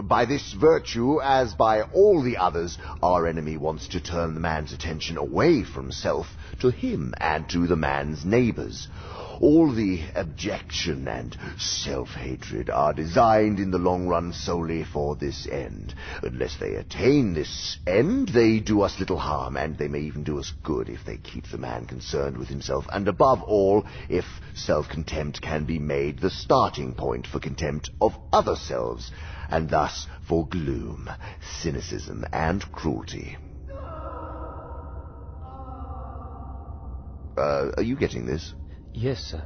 By 0.03 0.26
this 0.26 0.53
virtue, 0.53 1.19
as 1.24 1.56
by 1.56 1.81
all 1.81 2.22
the 2.22 2.38
others, 2.38 2.78
our 3.01 3.26
enemy 3.26 3.58
wants 3.58 3.88
to 3.88 3.99
turn 3.99 4.35
the 4.35 4.40
man's 4.40 4.72
attention 4.72 5.17
away 5.17 5.63
from 5.63 5.92
self 5.92 6.38
to 6.60 6.69
him 6.69 7.15
and 7.19 7.49
to 7.49 7.65
the 7.65 7.76
man's 7.76 8.24
neighbors. 8.24 8.88
All 9.39 9.71
the 9.71 10.01
abjection 10.15 11.07
and 11.07 11.35
self-hatred 11.57 12.69
are 12.69 12.93
designed 12.93 13.59
in 13.59 13.71
the 13.71 13.77
long 13.77 14.07
run 14.07 14.33
solely 14.33 14.83
for 14.83 15.15
this 15.15 15.47
end. 15.47 15.93
Unless 16.23 16.57
they 16.57 16.75
attain 16.75 17.33
this 17.33 17.77
end, 17.85 18.29
they 18.29 18.59
do 18.59 18.81
us 18.81 18.99
little 18.99 19.19
harm, 19.19 19.55
and 19.57 19.77
they 19.77 19.87
may 19.87 19.99
even 19.99 20.23
do 20.23 20.39
us 20.39 20.53
good 20.63 20.89
if 20.89 21.05
they 21.05 21.17
keep 21.17 21.47
the 21.47 21.57
man 21.57 21.85
concerned 21.85 22.37
with 22.37 22.47
himself, 22.47 22.85
and 22.91 23.07
above 23.07 23.41
all, 23.43 23.85
if 24.09 24.25
self-contempt 24.55 25.41
can 25.41 25.65
be 25.65 25.79
made 25.79 26.19
the 26.19 26.31
starting 26.31 26.93
point 26.93 27.27
for 27.27 27.39
contempt 27.39 27.91
of 28.01 28.13
other 28.33 28.55
selves, 28.55 29.11
and 29.49 29.69
thus 29.69 30.07
for 30.27 30.47
gloom, 30.47 31.09
cynicism, 31.61 32.25
and 32.33 32.69
cruelty. 32.71 33.37
Uh, 37.37 37.69
are 37.77 37.83
you 37.83 37.95
getting 37.95 38.25
this? 38.25 38.53
Yes, 38.99 39.19
sir. 39.26 39.44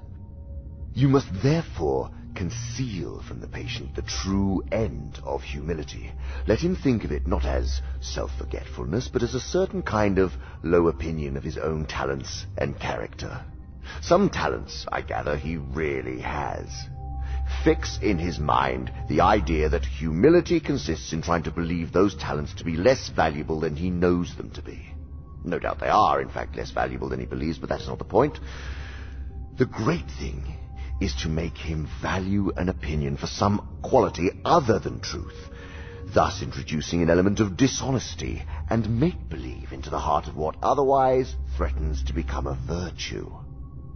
You 0.94 1.10
must 1.10 1.28
therefore 1.44 2.10
conceal 2.36 3.22
from 3.22 3.42
the 3.42 3.50
patient 3.50 3.94
the 3.94 4.02
true 4.02 4.64
end 4.72 5.20
of 5.26 5.44
humility. 5.44 6.10
Let 6.48 6.60
him 6.60 6.78
think 6.78 7.04
of 7.04 7.12
it 7.12 7.28
not 7.28 7.44
as 7.44 7.82
self-forgetfulness, 8.00 9.10
but 9.10 9.24
as 9.24 9.36
a 9.36 9.42
certain 9.42 9.82
kind 9.82 10.20
of 10.20 10.32
low 10.64 10.88
opinion 10.88 11.36
of 11.36 11.44
his 11.44 11.58
own 11.58 11.86
talents 11.86 12.46
and 12.58 12.80
character. 12.80 13.44
Some 14.00 14.30
talents, 14.30 14.86
I 14.90 15.02
gather, 15.02 15.36
he 15.36 15.58
really 15.58 16.22
has. 16.22 16.70
Fix 17.66 18.00
in 18.02 18.20
his 18.20 18.40
mind 18.40 18.90
the 19.10 19.20
idea 19.20 19.68
that 19.68 19.84
humility 19.84 20.62
consists 20.62 21.12
in 21.12 21.22
trying 21.22 21.44
to 21.44 21.52
believe 21.52 21.92
those 21.92 22.16
talents 22.16 22.54
to 22.54 22.64
be 22.64 22.78
less 22.78 23.10
valuable 23.10 23.60
than 23.60 23.76
he 23.76 23.90
knows 23.90 24.34
them 24.38 24.52
to 24.52 24.62
be. 24.62 24.80
No 25.44 25.60
doubt 25.60 25.82
they 25.82 25.90
are, 25.90 26.22
in 26.22 26.30
fact, 26.30 26.56
less 26.56 26.72
valuable 26.72 27.10
than 27.10 27.20
he 27.20 27.26
believes, 27.26 27.58
but 27.58 27.68
that's 27.68 27.88
not 27.88 27.98
the 27.98 28.06
point. 28.06 28.40
The 29.58 29.66
great 29.66 30.10
thing 30.20 30.44
is 31.02 31.14
to 31.16 31.30
make 31.30 31.58
him 31.58 31.90
value 32.02 32.52
an 32.56 32.70
opinion 32.70 33.18
for 33.18 33.28
some 33.28 33.62
quality 33.82 34.32
other 34.46 34.80
than 34.80 35.02
truth, 35.02 35.50
thus 36.14 36.42
introducing 36.42 37.02
an 37.02 37.10
element 37.10 37.40
of 37.40 37.58
dishonesty 37.58 38.44
and 38.70 39.00
make-believe 39.00 39.74
into 39.74 39.90
the 39.90 40.00
heart 40.00 40.28
of 40.28 40.38
what 40.38 40.56
otherwise 40.64 41.36
threatens 41.58 42.02
to 42.04 42.14
become 42.14 42.48
a 42.48 42.60
virtue. 42.66 43.30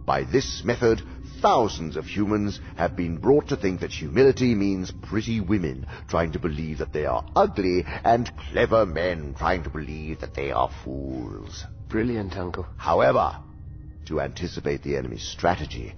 By 0.04 0.24
this 0.24 0.62
method, 0.62 1.02
thousands 1.40 1.96
of 1.96 2.06
humans 2.06 2.60
have 2.76 2.94
been 2.94 3.16
brought 3.16 3.48
to 3.48 3.56
think 3.56 3.80
that 3.80 3.92
humility 3.92 4.54
means 4.54 4.92
pretty 5.02 5.40
women 5.40 5.86
trying 6.08 6.32
to 6.32 6.38
believe 6.38 6.78
that 6.78 6.92
they 6.92 7.06
are 7.06 7.24
ugly 7.34 7.84
and 8.04 8.30
clever 8.50 8.84
men 8.84 9.34
trying 9.36 9.62
to 9.64 9.70
believe 9.70 10.20
that 10.20 10.34
they 10.34 10.50
are 10.50 10.70
fools. 10.84 11.64
Brilliant, 11.88 12.36
Uncle. 12.36 12.66
However, 12.76 13.36
To 14.06 14.20
anticipate 14.20 14.82
the 14.82 14.96
enemy's 14.96 15.24
strategy, 15.24 15.94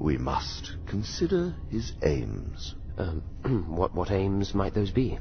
we 0.00 0.18
must 0.18 0.72
consider 0.86 1.54
his 1.68 1.92
aims. 2.02 2.74
Um, 2.98 3.22
what, 3.68 3.94
what 3.94 4.10
aims 4.10 4.52
might 4.52 4.74
those 4.74 4.90
be? 4.90 5.18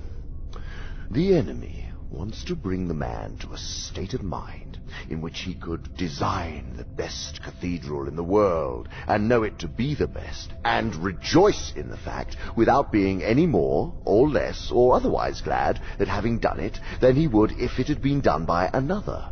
The 1.11 1.35
enemy 1.35 1.91
wants 2.09 2.43
to 2.45 2.55
bring 2.55 2.87
the 2.87 2.95
man 2.95 3.37
to 3.37 3.53
a 3.53 3.57
state 3.59 4.15
of 4.15 4.23
mind 4.23 4.79
in 5.07 5.21
which 5.21 5.41
he 5.41 5.53
could 5.53 5.95
design 5.97 6.73
the 6.75 6.85
best 6.85 7.43
cathedral 7.43 8.07
in 8.07 8.15
the 8.15 8.23
world 8.23 8.89
and 9.07 9.29
know 9.29 9.43
it 9.43 9.59
to 9.59 9.67
be 9.67 9.93
the 9.93 10.07
best 10.07 10.51
and 10.63 10.95
rejoice 10.95 11.73
in 11.75 11.89
the 11.89 11.97
fact 11.97 12.37
without 12.55 12.91
being 12.91 13.23
any 13.23 13.45
more 13.45 13.93
or 14.03 14.27
less 14.27 14.71
or 14.71 14.95
otherwise 14.95 15.41
glad 15.41 15.79
at 15.99 16.07
having 16.07 16.39
done 16.39 16.59
it 16.59 16.79
than 17.01 17.15
he 17.15 17.27
would 17.27 17.51
if 17.51 17.77
it 17.77 17.87
had 17.87 18.01
been 18.01 18.21
done 18.21 18.45
by 18.45 18.67
another. 18.73 19.29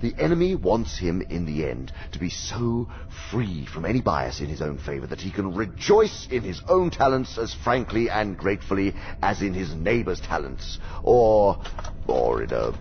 The 0.00 0.14
enemy 0.18 0.54
wants 0.54 0.98
him 0.98 1.22
in 1.28 1.44
the 1.44 1.68
end 1.68 1.92
to 2.12 2.18
be 2.18 2.30
so 2.30 2.88
free 3.30 3.66
from 3.66 3.84
any 3.84 4.00
bias 4.00 4.40
in 4.40 4.46
his 4.46 4.62
own 4.62 4.78
favor 4.78 5.06
that 5.06 5.20
he 5.20 5.30
can 5.30 5.54
rejoice 5.54 6.26
in 6.30 6.42
his 6.42 6.62
own 6.68 6.90
talents 6.90 7.36
as 7.36 7.52
frankly 7.52 8.08
and 8.08 8.36
gratefully 8.36 8.94
as 9.22 9.42
in 9.42 9.52
his 9.52 9.74
neighbor's 9.74 10.20
talents, 10.20 10.78
or, 11.02 11.58
or 12.06 12.42
in 12.42 12.52
a, 12.52 12.72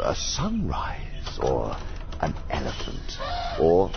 a 0.00 0.14
sunrise, 0.14 1.38
or 1.42 1.76
an 2.20 2.34
elephant, 2.48 3.18
or 3.60 3.90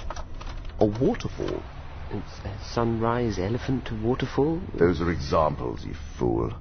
a 0.79 0.85
waterfall. 0.85 1.63
A 2.11 2.63
sunrise, 2.73 3.39
elephant, 3.39 3.85
to 3.85 3.95
waterfall? 3.95 4.61
Those 4.73 5.01
are 5.01 5.11
examples, 5.11 5.85
you 5.85 5.93
fool. 6.17 6.53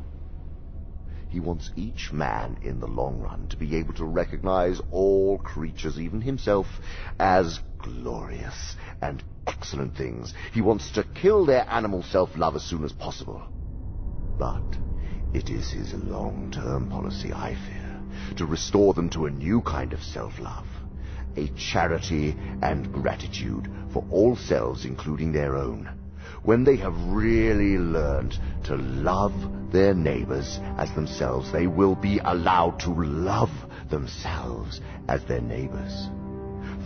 He 1.35 1.41
wants 1.41 1.73
each 1.75 2.13
man 2.13 2.59
in 2.63 2.79
the 2.79 2.87
long 2.87 3.19
run 3.19 3.49
to 3.49 3.57
be 3.57 3.75
able 3.75 3.93
to 3.95 4.05
recognize 4.05 4.81
all 4.93 5.37
creatures, 5.39 5.99
even 5.99 6.21
himself, 6.21 6.81
as 7.19 7.59
glorious 7.79 8.77
and 9.03 9.21
excellent 9.45 9.97
things. 9.97 10.33
He 10.53 10.61
wants 10.61 10.93
to 10.93 11.03
kill 11.03 11.45
their 11.45 11.69
animal 11.69 12.05
self-love 12.05 12.55
as 12.55 12.63
soon 12.63 12.85
as 12.85 12.93
possible. 12.93 13.43
But 14.39 14.79
it 15.33 15.51
is 15.51 15.73
his 15.73 15.93
long-term 15.93 16.87
policy, 16.87 17.33
I 17.33 17.57
fear, 17.57 18.37
to 18.37 18.47
restore 18.47 18.95
them 18.95 19.11
to 19.11 19.27
a 19.27 19.31
new 19.33 19.61
kind 19.61 19.93
of 19.93 20.05
self-love. 20.05 20.69
A 21.37 21.49
charity 21.49 22.37
and 22.63 22.93
gratitude 22.93 23.69
for 23.93 24.05
all 24.09 24.37
selves, 24.37 24.85
including 24.85 25.33
their 25.33 25.57
own 25.57 25.91
when 26.45 26.63
they 26.63 26.77
have 26.77 26.95
really 27.09 27.79
learned 27.79 28.39
to 28.65 28.77
love 28.77 29.33
their 29.73 29.95
neighbors 29.95 30.61
as 30.77 30.95
themselves, 30.95 31.51
they 31.51 31.67
will 31.67 31.95
be 31.95 32.19
allowed 32.19 32.79
to 32.79 32.91
love 32.91 33.51
themselves 33.89 34.81
as 35.09 35.25
their 35.25 35.41
neighbors. 35.41 36.09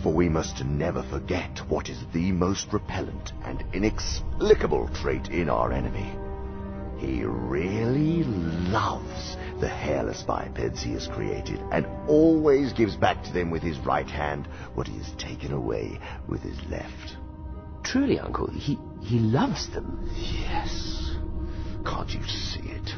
For 0.01 0.13
we 0.13 0.29
must 0.29 0.63
never 0.63 1.03
forget 1.03 1.59
what 1.67 1.89
is 1.89 1.99
the 2.13 2.31
most 2.31 2.71
repellent 2.71 3.33
and 3.43 3.63
inexplicable 3.73 4.89
trait 4.95 5.27
in 5.27 5.49
our 5.49 5.73
enemy. 5.73 6.09
He 6.97 7.23
really 7.25 8.23
loves 8.23 9.35
the 9.59 9.67
hairless 9.67 10.23
bipeds 10.23 10.81
he 10.81 10.93
has 10.93 11.07
created 11.07 11.59
and 11.71 11.85
always 12.07 12.71
gives 12.71 12.95
back 12.95 13.23
to 13.25 13.33
them 13.33 13.51
with 13.51 13.61
his 13.61 13.77
right 13.79 14.09
hand 14.09 14.47
what 14.73 14.87
he 14.87 14.97
has 14.97 15.11
taken 15.17 15.51
away 15.51 15.99
with 16.29 16.41
his 16.41 16.57
left. 16.69 17.18
Truly, 17.83 18.19
Uncle, 18.19 18.47
he, 18.47 18.77
he 19.01 19.19
loves 19.19 19.69
them. 19.69 20.09
Yes. 20.15 21.15
Can't 21.85 22.13
you 22.13 22.23
see 22.23 22.69
it? 22.69 22.93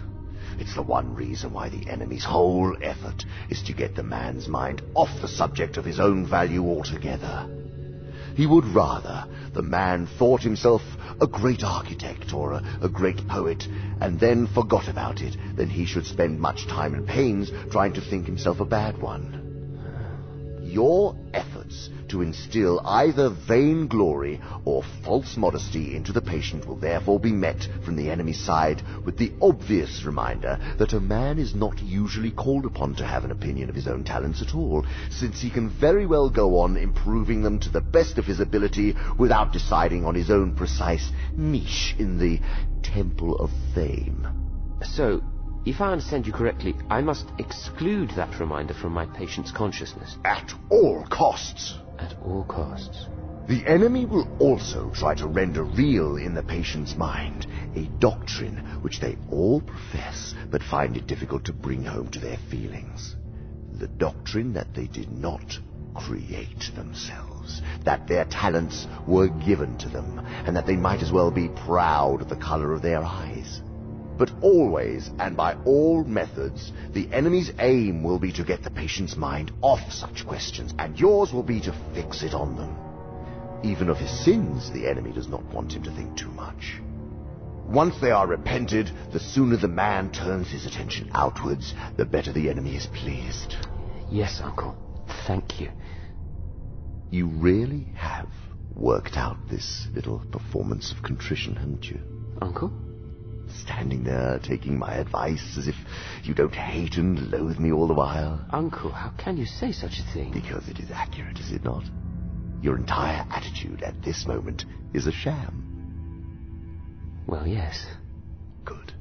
It's 0.60 0.76
the 0.76 0.82
one 0.82 1.16
reason 1.16 1.54
why 1.54 1.70
the 1.70 1.90
enemy's 1.90 2.26
whole 2.26 2.76
effort 2.82 3.26
is 3.50 3.64
to 3.64 3.74
get 3.74 3.96
the 3.96 4.04
man's 4.04 4.48
mind 4.48 4.82
off 4.94 5.22
the 5.22 5.28
subject 5.28 5.78
of 5.78 5.86
his 5.86 6.00
own 6.00 6.26
value 6.26 6.64
altogether. 6.64 7.50
He 8.36 8.46
would 8.46 8.66
rather 8.66 9.26
the 9.54 9.62
man 9.62 10.08
thought 10.08 10.42
himself 10.42 10.82
a 11.20 11.28
great 11.28 11.64
architect 11.64 12.34
or 12.34 12.54
a, 12.54 12.80
a, 12.82 12.90
great 12.90 13.28
poet 13.28 13.68
and 14.00 14.20
then 14.20 14.48
forgot 14.48 14.88
about 14.88 15.22
it 15.22 15.36
than 15.56 15.70
he 15.70 15.86
should 15.86 16.06
spend 16.06 16.40
much 16.40 16.68
time 16.68 16.94
and 16.94 17.08
pains 17.08 17.52
trying 17.72 17.94
to 17.94 18.02
think 18.02 18.26
himself 18.26 18.60
a 18.60 18.66
bad 18.66 19.02
one. 19.02 20.60
Your 20.64 21.16
efforts 21.34 21.90
to 22.12 22.22
instill 22.22 22.82
either 22.86 23.30
vainglory 23.30 24.40
or 24.66 24.84
false 25.04 25.38
modesty 25.38 25.96
into 25.96 26.12
the 26.12 26.22
patient 26.22 26.68
will 26.68 26.76
therefore 26.76 27.20
be 27.20 27.32
met 27.32 27.68
from 27.86 27.96
the 27.96 28.10
enemy's 28.10 28.40
side 28.40 28.84
with 29.06 29.18
the 29.18 29.32
obvious 29.42 30.04
reminder 30.06 30.60
that 30.78 30.94
a 30.94 31.00
man 31.00 31.40
is 31.40 31.56
not 31.56 31.82
usually 31.82 32.32
called 32.32 32.66
upon 32.66 32.94
to 32.94 33.06
have 33.06 33.24
an 33.24 33.32
opinion 33.32 33.70
of 33.70 33.76
his 33.76 33.88
own 33.88 34.04
talents 34.04 34.42
at 34.42 34.54
all, 34.54 34.86
since 35.10 35.42
he 35.42 35.50
can 35.50 35.70
very 35.70 36.06
well 36.06 36.30
go 36.30 36.60
on 36.60 36.76
improving 36.76 37.42
them 37.42 37.58
to 37.60 37.70
the 37.70 37.82
best 37.82 38.18
of 38.18 38.26
his 38.26 38.42
ability 38.42 38.94
without 39.18 39.54
deciding 39.54 40.06
on 40.06 40.14
his 40.14 40.30
own 40.30 40.54
precise 40.54 41.12
niche 41.36 41.96
in 41.98 42.18
the 42.20 42.40
temple 42.84 43.38
of 43.38 43.50
fame. 43.74 44.28
So, 44.84 45.22
if 45.66 45.80
I 45.80 45.92
understand 45.92 46.26
you 46.26 46.34
correctly, 46.34 46.76
I 46.90 47.02
must 47.02 47.28
exclude 47.38 48.10
that 48.16 48.40
reminder 48.40 48.74
from 48.74 48.94
my 48.94 49.06
patient's 49.06 49.52
consciousness. 49.52 50.18
At 50.26 50.52
all 50.70 51.06
costs. 51.08 51.76
At 52.02 52.16
all 52.24 52.44
costs. 52.46 53.08
The 53.48 53.64
enemy 53.68 54.06
will 54.06 54.28
also 54.40 54.90
try 54.90 55.14
to 55.16 55.28
render 55.28 55.64
real 55.64 56.18
in 56.18 56.34
the 56.34 56.42
patient's 56.42 56.96
mind 56.98 57.46
a 57.76 57.84
doctrine 58.00 58.58
which 58.82 59.00
they 59.00 59.18
all 59.30 59.62
profess 59.62 60.34
but 60.50 60.64
find 60.64 60.98
it 60.98 61.06
difficult 61.06 61.46
to 61.46 61.54
bring 61.54 61.84
home 61.84 62.08
to 62.10 62.20
their 62.20 62.38
feelings. 62.38 63.16
The 63.74 63.88
doctrine 63.88 64.54
that 64.54 64.74
they 64.74 64.88
did 64.88 65.12
not 65.12 65.60
create 65.94 66.72
themselves, 66.76 67.62
that 67.84 68.08
their 68.08 68.26
talents 68.26 68.88
were 69.06 69.28
given 69.28 69.78
to 69.78 69.90
them, 69.90 70.22
and 70.46 70.56
that 70.56 70.66
they 70.66 70.78
might 70.78 71.04
as 71.04 71.12
well 71.12 71.30
be 71.30 71.50
proud 71.50 72.24
of 72.24 72.30
the 72.30 72.36
color 72.36 72.74
of 72.74 72.82
their 72.82 73.04
eyes. 73.04 73.62
But 74.22 74.44
always 74.44 75.10
and 75.18 75.36
by 75.36 75.56
all 75.66 76.04
methods, 76.04 76.72
the 76.94 77.12
enemy's 77.12 77.52
aim 77.58 78.04
will 78.04 78.20
be 78.20 78.32
to 78.34 78.44
get 78.44 78.62
the 78.62 78.70
patient's 78.70 79.18
mind 79.18 79.52
off 79.64 79.92
such 79.92 80.28
questions, 80.28 80.76
and 80.78 80.96
yours 81.00 81.34
will 81.34 81.42
be 81.42 81.60
to 81.62 81.76
fix 81.96 82.22
it 82.22 82.36
on 82.36 82.56
them. 82.56 82.78
Even 83.64 83.90
of 83.90 83.98
his 83.98 84.12
sins, 84.24 84.70
the 84.70 84.88
enemy 84.88 85.12
does 85.12 85.28
not 85.28 85.44
want 85.46 85.74
him 85.74 85.82
to 85.82 85.96
think 85.96 86.16
too 86.16 86.30
much. 86.30 86.80
Once 87.68 87.96
they 88.00 88.12
are 88.12 88.28
repented, 88.28 88.92
the 89.12 89.20
sooner 89.20 89.58
the 89.58 89.68
man 89.68 90.12
turns 90.12 90.52
his 90.52 90.68
attention 90.68 91.10
outwards, 91.16 91.74
the 91.98 92.06
better 92.06 92.32
the 92.32 92.48
enemy 92.48 92.76
is 92.76 92.86
pleased. 92.86 93.56
Yes, 94.12 94.40
Uncle. 94.44 94.78
Thank 95.26 95.60
you. 95.60 95.72
You 97.10 97.26
really 97.26 97.88
have 97.96 98.30
worked 98.76 99.18
out 99.18 99.50
this 99.50 99.88
little 99.96 100.20
performance 100.32 100.92
of 100.92 101.02
contrition, 101.02 101.56
haven't 101.56 101.86
you? 101.86 102.00
Uncle? 102.40 102.72
Standing 103.54 104.04
there 104.04 104.40
taking 104.44 104.78
my 104.78 104.96
advice 104.96 105.56
as 105.58 105.68
if 105.68 105.76
you 106.24 106.34
don't 106.34 106.54
hate 106.54 106.98
and 106.98 107.32
loathe 107.32 107.60
me 107.60 107.72
all 107.72 107.88
the 107.88 107.94
while. 107.94 108.44
Uncle, 108.52 108.92
how 108.92 109.12
can 109.18 109.38
you 109.38 109.46
say 109.46 109.72
such 109.72 110.00
a 110.00 110.14
thing? 110.14 110.32
Because 110.32 110.68
it 110.68 110.80
is 110.80 110.92
accurate, 110.92 111.40
is 111.40 111.52
it 111.52 111.64
not? 111.64 111.84
Your 112.62 112.78
entire 112.78 113.26
attitude 113.30 113.82
at 113.82 114.02
this 114.04 114.28
moment 114.28 114.66
is 114.94 115.08
a 115.08 115.12
sham. 115.12 115.68
Well, 117.28 117.48
yes. 117.48 117.86
Good. 118.66 118.94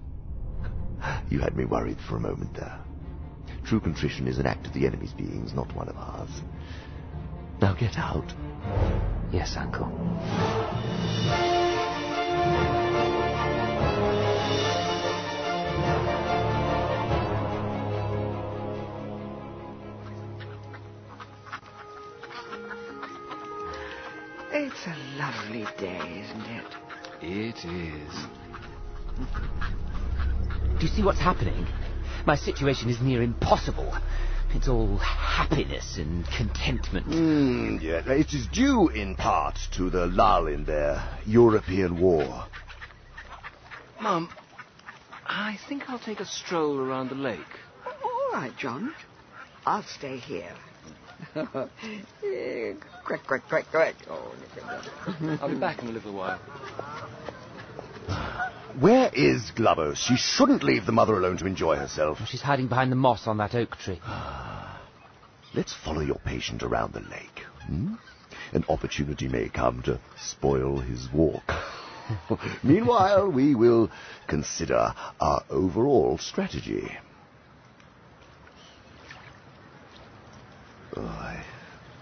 You 1.30 1.40
had 1.40 1.56
me 1.56 1.64
worried 1.64 1.98
for 2.08 2.16
a 2.16 2.20
moment 2.20 2.54
there. 2.54 2.78
True 3.64 3.80
contrition 3.80 4.26
is 4.28 4.38
an 4.38 4.46
act 4.46 4.66
of 4.66 4.72
the 4.72 4.86
enemy's 4.86 5.12
beings, 5.12 5.54
not 5.54 5.74
one 5.74 5.88
of 5.88 5.96
ours. 5.96 6.30
Now 7.60 7.74
get 7.74 7.98
out. 7.98 8.32
Yes, 9.32 9.54
Uncle. 9.56 9.90
It's 24.62 24.86
a 24.86 24.94
lovely 25.16 25.64
day, 25.78 26.22
isn't 26.22 26.44
it? 26.44 26.66
It 27.22 27.64
is. 27.64 28.14
Do 30.78 30.86
you 30.86 30.88
see 30.88 31.02
what's 31.02 31.18
happening? 31.18 31.66
My 32.26 32.36
situation 32.36 32.90
is 32.90 33.00
near 33.00 33.22
impossible. 33.22 33.90
It's 34.52 34.68
all 34.68 34.98
happiness 34.98 35.96
and 35.96 36.26
contentment. 36.26 37.06
Mm, 37.06 37.80
yeah, 37.80 38.02
it 38.12 38.34
is 38.34 38.48
due 38.48 38.88
in 38.88 39.14
part 39.14 39.58
to 39.76 39.88
the 39.88 40.04
lull 40.08 40.46
in 40.46 40.66
their 40.66 41.02
European 41.24 41.98
war. 41.98 42.44
Mum, 43.98 44.28
I 45.26 45.58
think 45.70 45.88
I'll 45.88 45.98
take 45.98 46.20
a 46.20 46.26
stroll 46.26 46.78
around 46.78 47.08
the 47.08 47.14
lake. 47.14 47.40
All 48.04 48.32
right, 48.34 48.54
John. 48.58 48.92
I'll 49.64 49.84
stay 49.84 50.18
here. 50.18 50.54
quick, 53.04 53.26
quick, 53.26 53.42
quick, 53.48 53.66
quick. 53.70 53.96
Oh, 54.08 54.32
look 54.40 54.64
at 54.64 54.84
that. 55.20 55.42
I'll 55.42 55.48
be 55.48 55.56
back 55.56 55.82
in 55.82 55.88
a 55.88 55.92
little 55.92 56.12
while. 56.12 56.38
Where 58.78 59.10
is 59.12 59.50
Glubose? 59.56 59.96
She 59.96 60.16
shouldn't 60.16 60.62
leave 60.62 60.86
the 60.86 60.92
mother 60.92 61.14
alone 61.14 61.36
to 61.38 61.46
enjoy 61.46 61.76
herself. 61.76 62.18
She's 62.26 62.42
hiding 62.42 62.68
behind 62.68 62.92
the 62.92 62.96
moss 62.96 63.26
on 63.26 63.38
that 63.38 63.54
oak 63.54 63.76
tree. 63.76 64.00
Let's 65.54 65.74
follow 65.74 66.00
your 66.00 66.20
patient 66.24 66.62
around 66.62 66.92
the 66.92 67.00
lake. 67.00 67.44
Hmm? 67.66 67.94
an 68.52 68.64
opportunity 68.68 69.28
may 69.28 69.48
come 69.48 69.82
to 69.82 70.00
spoil 70.18 70.78
his 70.78 71.08
walk. 71.12 71.52
Meanwhile, 72.62 73.30
we 73.30 73.54
will 73.54 73.90
consider 74.26 74.94
our 75.20 75.44
overall 75.48 76.18
strategy. 76.18 76.90
Oh, 80.96 81.02
I, 81.02 81.44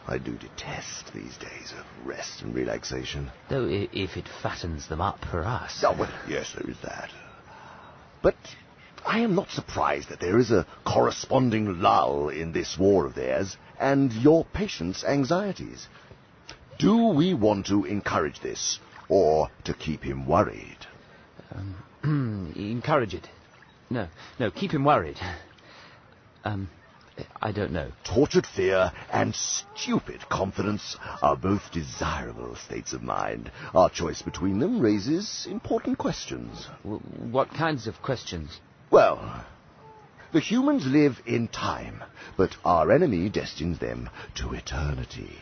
I 0.06 0.18
do 0.18 0.32
detest 0.36 1.12
these 1.12 1.36
days 1.36 1.72
of 1.78 1.84
rest 2.06 2.42
and 2.42 2.54
relaxation. 2.54 3.30
Though 3.50 3.66
i- 3.66 3.88
if 3.92 4.16
it 4.16 4.26
fattens 4.42 4.88
them 4.88 5.00
up 5.00 5.24
for 5.24 5.44
us. 5.44 5.84
Oh, 5.86 5.94
well, 5.98 6.10
yes, 6.28 6.52
there 6.54 6.68
is 6.70 6.78
that. 6.82 7.10
But 8.22 8.36
I 9.06 9.20
am 9.20 9.34
not 9.34 9.50
surprised 9.50 10.08
that 10.08 10.20
there 10.20 10.38
is 10.38 10.50
a 10.50 10.66
corresponding 10.84 11.80
lull 11.80 12.28
in 12.30 12.52
this 12.52 12.76
war 12.78 13.06
of 13.06 13.14
theirs 13.14 13.56
and 13.78 14.12
your 14.12 14.44
patient's 14.46 15.04
anxieties. 15.04 15.86
Do 16.78 17.08
we 17.08 17.34
want 17.34 17.66
to 17.66 17.84
encourage 17.84 18.40
this, 18.40 18.78
or 19.08 19.50
to 19.64 19.74
keep 19.74 20.02
him 20.02 20.26
worried? 20.26 20.78
Um, 21.54 22.52
encourage 22.56 23.14
it. 23.14 23.28
No, 23.90 24.08
no, 24.38 24.50
keep 24.50 24.72
him 24.72 24.84
worried. 24.84 25.18
Um, 26.44 26.68
I 27.40 27.52
don't 27.52 27.72
know. 27.72 27.90
Tortured 28.04 28.46
fear 28.46 28.92
and 29.12 29.34
stupid 29.34 30.28
confidence 30.28 30.96
are 31.22 31.36
both 31.36 31.72
desirable 31.72 32.56
states 32.56 32.92
of 32.92 33.02
mind. 33.02 33.50
Our 33.74 33.90
choice 33.90 34.22
between 34.22 34.58
them 34.58 34.80
raises 34.80 35.46
important 35.50 35.98
questions. 35.98 36.66
What 36.82 37.50
kinds 37.54 37.86
of 37.86 38.02
questions? 38.02 38.60
Well, 38.90 39.44
the 40.32 40.40
humans 40.40 40.86
live 40.86 41.20
in 41.26 41.48
time, 41.48 42.04
but 42.36 42.56
our 42.64 42.92
enemy 42.92 43.28
destines 43.28 43.78
them 43.78 44.10
to 44.34 44.52
eternity. 44.52 45.38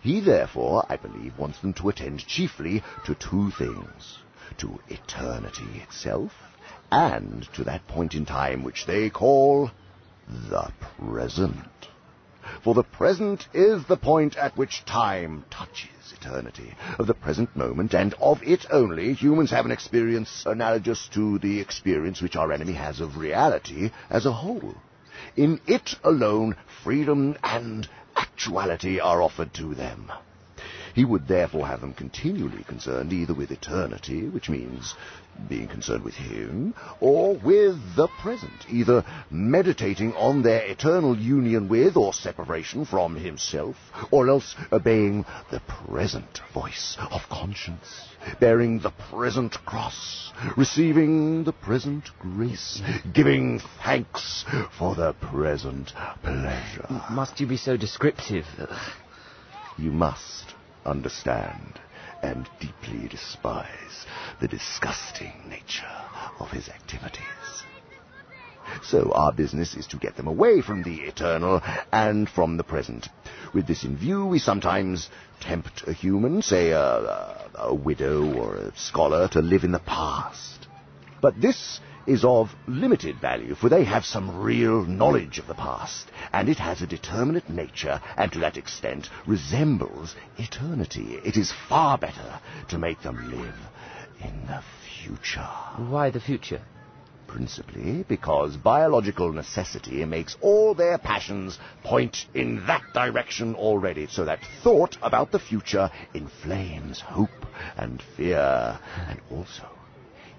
He 0.00 0.20
therefore, 0.20 0.84
I 0.88 0.96
believe, 0.96 1.38
wants 1.38 1.60
them 1.60 1.72
to 1.74 1.88
attend 1.88 2.26
chiefly 2.26 2.82
to 3.04 3.14
two 3.14 3.50
things. 3.52 4.18
To 4.58 4.80
eternity 4.88 5.82
itself, 5.82 6.32
and 6.90 7.46
to 7.54 7.64
that 7.64 7.86
point 7.86 8.14
in 8.14 8.24
time 8.24 8.62
which 8.62 8.86
they 8.86 9.10
call 9.10 9.70
the 10.28 10.72
present. 10.98 11.88
For 12.62 12.74
the 12.74 12.82
present 12.82 13.46
is 13.52 13.84
the 13.84 13.96
point 13.96 14.36
at 14.36 14.56
which 14.56 14.84
time 14.84 15.44
touches 15.50 16.12
eternity. 16.12 16.74
Of 16.98 17.06
the 17.06 17.14
present 17.14 17.54
moment, 17.56 17.94
and 17.94 18.14
of 18.14 18.42
it 18.42 18.66
only, 18.70 19.12
humans 19.12 19.50
have 19.50 19.64
an 19.64 19.70
experience 19.70 20.44
analogous 20.46 21.08
to 21.14 21.38
the 21.38 21.60
experience 21.60 22.20
which 22.20 22.36
our 22.36 22.52
enemy 22.52 22.72
has 22.72 23.00
of 23.00 23.16
reality 23.16 23.90
as 24.10 24.26
a 24.26 24.32
whole. 24.32 24.74
In 25.36 25.60
it 25.66 25.94
alone, 26.04 26.56
freedom 26.82 27.36
and 27.42 27.88
actuality 28.16 29.00
are 29.00 29.22
offered 29.22 29.52
to 29.54 29.74
them. 29.74 30.10
He 30.98 31.04
would 31.04 31.28
therefore 31.28 31.68
have 31.68 31.80
them 31.80 31.92
continually 31.92 32.64
concerned 32.64 33.12
either 33.12 33.32
with 33.32 33.52
eternity, 33.52 34.28
which 34.28 34.48
means 34.48 34.96
being 35.48 35.68
concerned 35.68 36.02
with 36.02 36.16
him, 36.16 36.74
or 36.98 37.36
with 37.36 37.94
the 37.94 38.08
present, 38.20 38.66
either 38.68 39.04
meditating 39.30 40.12
on 40.14 40.42
their 40.42 40.60
eternal 40.66 41.16
union 41.16 41.68
with 41.68 41.96
or 41.96 42.12
separation 42.12 42.84
from 42.84 43.14
himself, 43.14 43.76
or 44.10 44.28
else 44.28 44.56
obeying 44.72 45.24
the 45.52 45.60
present 45.60 46.40
voice 46.52 46.96
of 47.12 47.28
conscience, 47.28 48.08
bearing 48.40 48.80
the 48.80 48.90
present 48.90 49.52
cross, 49.64 50.32
receiving 50.56 51.44
the 51.44 51.52
present 51.52 52.10
grace, 52.18 52.82
giving 53.14 53.60
thanks 53.84 54.44
for 54.76 54.96
the 54.96 55.12
present 55.12 55.92
pleasure. 56.24 56.88
Must 57.08 57.38
you 57.38 57.46
be 57.46 57.56
so 57.56 57.76
descriptive? 57.76 58.46
You 59.76 59.92
must 59.92 60.56
understand 60.84 61.80
and 62.22 62.48
deeply 62.60 63.08
despise 63.08 64.06
the 64.40 64.48
disgusting 64.48 65.32
nature 65.48 65.86
of 66.38 66.50
his 66.50 66.68
activities. 66.68 67.24
So 68.82 69.12
our 69.12 69.32
business 69.32 69.74
is 69.74 69.86
to 69.88 69.96
get 69.96 70.16
them 70.16 70.26
away 70.26 70.60
from 70.60 70.82
the 70.82 71.00
eternal 71.02 71.62
and 71.92 72.28
from 72.28 72.56
the 72.56 72.64
present. 72.64 73.08
With 73.54 73.66
this 73.66 73.84
in 73.84 73.96
view, 73.96 74.26
we 74.26 74.38
sometimes 74.38 75.08
tempt 75.40 75.84
a 75.86 75.92
human, 75.92 76.42
say 76.42 76.70
a, 76.70 76.80
a, 76.80 77.50
a 77.56 77.74
widow 77.74 78.32
or 78.34 78.56
a 78.56 78.76
scholar, 78.76 79.28
to 79.28 79.40
live 79.40 79.64
in 79.64 79.72
the 79.72 79.78
past. 79.78 80.66
But 81.20 81.40
this 81.40 81.80
is 82.08 82.24
of 82.24 82.54
limited 82.66 83.20
value, 83.20 83.54
for 83.54 83.68
they 83.68 83.84
have 83.84 84.04
some 84.04 84.40
real 84.40 84.84
knowledge 84.84 85.38
of 85.38 85.46
the 85.46 85.54
past, 85.54 86.10
and 86.32 86.48
it 86.48 86.58
has 86.58 86.80
a 86.80 86.86
determinate 86.86 87.48
nature, 87.50 88.00
and 88.16 88.32
to 88.32 88.38
that 88.38 88.56
extent 88.56 89.10
resembles 89.26 90.16
eternity. 90.38 91.18
It 91.22 91.36
is 91.36 91.52
far 91.68 91.98
better 91.98 92.40
to 92.70 92.78
make 92.78 93.02
them 93.02 93.30
live 93.30 93.54
in 94.20 94.46
the 94.46 94.62
future. 95.04 95.48
Why 95.76 96.10
the 96.10 96.20
future? 96.20 96.62
Principally 97.26 98.06
because 98.08 98.56
biological 98.56 99.30
necessity 99.30 100.02
makes 100.06 100.34
all 100.40 100.74
their 100.74 100.96
passions 100.96 101.58
point 101.84 102.24
in 102.32 102.66
that 102.66 102.82
direction 102.94 103.54
already, 103.54 104.06
so 104.06 104.24
that 104.24 104.40
thought 104.64 104.96
about 105.02 105.30
the 105.30 105.38
future 105.38 105.90
inflames 106.14 107.00
hope 107.00 107.44
and 107.76 108.02
fear, 108.16 108.80
and 109.08 109.20
also 109.30 109.77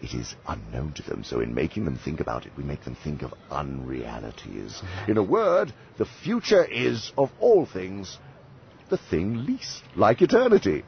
it 0.02 0.14
is 0.14 0.36
unknown 0.48 0.94
to 0.94 1.04
them, 1.04 1.24
so 1.24 1.40
in 1.42 1.54
making 1.54 1.86
them 1.86 1.98
think 1.98 2.20
about 2.20 2.46
it, 2.46 2.52
we 2.58 2.64
make 2.64 2.84
them 2.84 2.96
think 3.04 3.22
of 3.22 3.34
unrealities. 3.52 4.82
Mm-hmm. 4.82 5.12
In 5.12 5.18
a 5.18 5.24
word, 5.24 5.74
the 5.98 6.08
future 6.24 6.64
is, 6.64 7.12
of 7.18 7.32
all 7.40 7.66
things, 7.66 8.18
the 8.90 8.98
thing 8.98 9.46
least 9.46 9.84
like 9.96 10.22
eternity. 10.22 10.84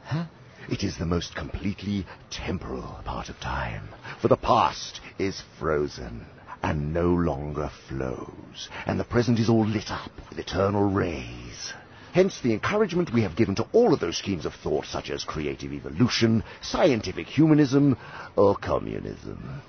It 0.68 0.82
is 0.82 0.96
the 0.96 1.06
most 1.06 1.34
completely 1.34 2.06
temporal 2.30 3.00
part 3.04 3.28
of 3.28 3.38
time, 3.40 3.88
for 4.20 4.28
the 4.28 4.36
past 4.36 5.00
is 5.18 5.42
frozen 5.58 6.26
and 6.62 6.94
no 6.94 7.08
longer 7.08 7.70
flows, 7.88 8.68
and 8.86 8.98
the 8.98 9.04
present 9.04 9.40
is 9.40 9.48
all 9.48 9.66
lit 9.66 9.90
up 9.90 10.12
with 10.28 10.38
eternal 10.38 10.88
rays. 10.88 11.72
Hence 12.12 12.40
the 12.42 12.52
encouragement 12.52 13.10
we 13.10 13.22
have 13.22 13.36
given 13.36 13.54
to 13.54 13.66
all 13.72 13.94
of 13.94 14.00
those 14.00 14.18
schemes 14.18 14.44
of 14.44 14.52
thought, 14.54 14.84
such 14.84 15.08
as 15.08 15.24
creative 15.24 15.72
evolution, 15.72 16.44
scientific 16.60 17.26
humanism, 17.26 17.96
or 18.36 18.54
communism. 18.54 19.62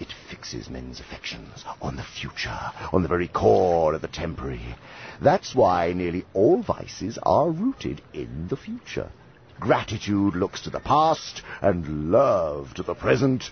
It 0.00 0.08
fixes 0.30 0.70
men's 0.70 0.98
affections 0.98 1.62
on 1.82 1.96
the 1.96 2.02
future, 2.02 2.58
on 2.90 3.02
the 3.02 3.08
very 3.08 3.28
core 3.28 3.92
of 3.92 4.00
the 4.00 4.08
temporary. 4.08 4.74
That's 5.20 5.54
why 5.54 5.92
nearly 5.92 6.24
all 6.32 6.62
vices 6.62 7.18
are 7.22 7.50
rooted 7.50 8.00
in 8.14 8.48
the 8.48 8.56
future. 8.56 9.10
Gratitude 9.60 10.36
looks 10.36 10.62
to 10.62 10.70
the 10.70 10.80
past, 10.80 11.42
and 11.60 12.10
love 12.10 12.72
to 12.74 12.82
the 12.82 12.94
present. 12.94 13.50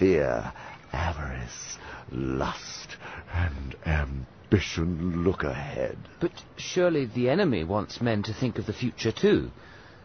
Fear, 0.00 0.52
avarice, 0.92 1.78
lust, 2.10 2.96
and 3.32 3.76
ambition 3.86 4.26
look 4.50 5.42
ahead. 5.42 5.98
But 6.20 6.32
surely 6.56 7.04
the 7.06 7.28
enemy 7.28 7.64
wants 7.64 8.00
men 8.00 8.22
to 8.24 8.32
think 8.32 8.58
of 8.58 8.66
the 8.66 8.72
future 8.72 9.12
too. 9.12 9.50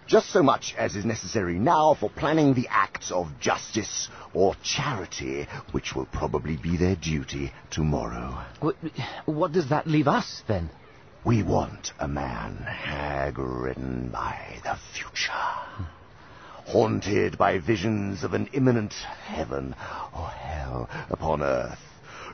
Just 0.06 0.32
so 0.32 0.44
much 0.44 0.76
as 0.78 0.96
is 0.96 1.06
necessary 1.06 1.58
now 1.58 1.94
for 1.98 2.10
planning 2.10 2.54
the 2.54 2.68
acts 2.70 3.10
of 3.10 3.40
justice 3.40 4.10
or 4.34 4.54
charity, 4.62 5.48
which 5.72 5.96
will 5.96 6.08
probably 6.08 6.58
be 6.58 6.76
their 6.76 6.98
duty 6.98 7.54
tomorrow. 7.72 8.44
What, 8.60 8.76
what 9.26 9.54
does 9.54 9.70
that 9.70 9.88
leave 9.88 10.08
us, 10.10 10.44
then? 10.48 10.70
We 11.26 11.42
want 11.42 11.94
a 12.00 12.08
man 12.10 12.58
hag-ridden 12.58 14.10
by 14.10 14.60
the 14.64 14.78
future, 14.94 15.32
haunted 16.66 17.38
by 17.38 17.60
visions 17.60 18.26
of 18.26 18.34
an 18.34 18.48
imminent 18.52 18.94
heaven 18.94 19.74
or 20.14 20.28
hell 20.28 20.90
upon 21.10 21.42
earth, 21.42 21.80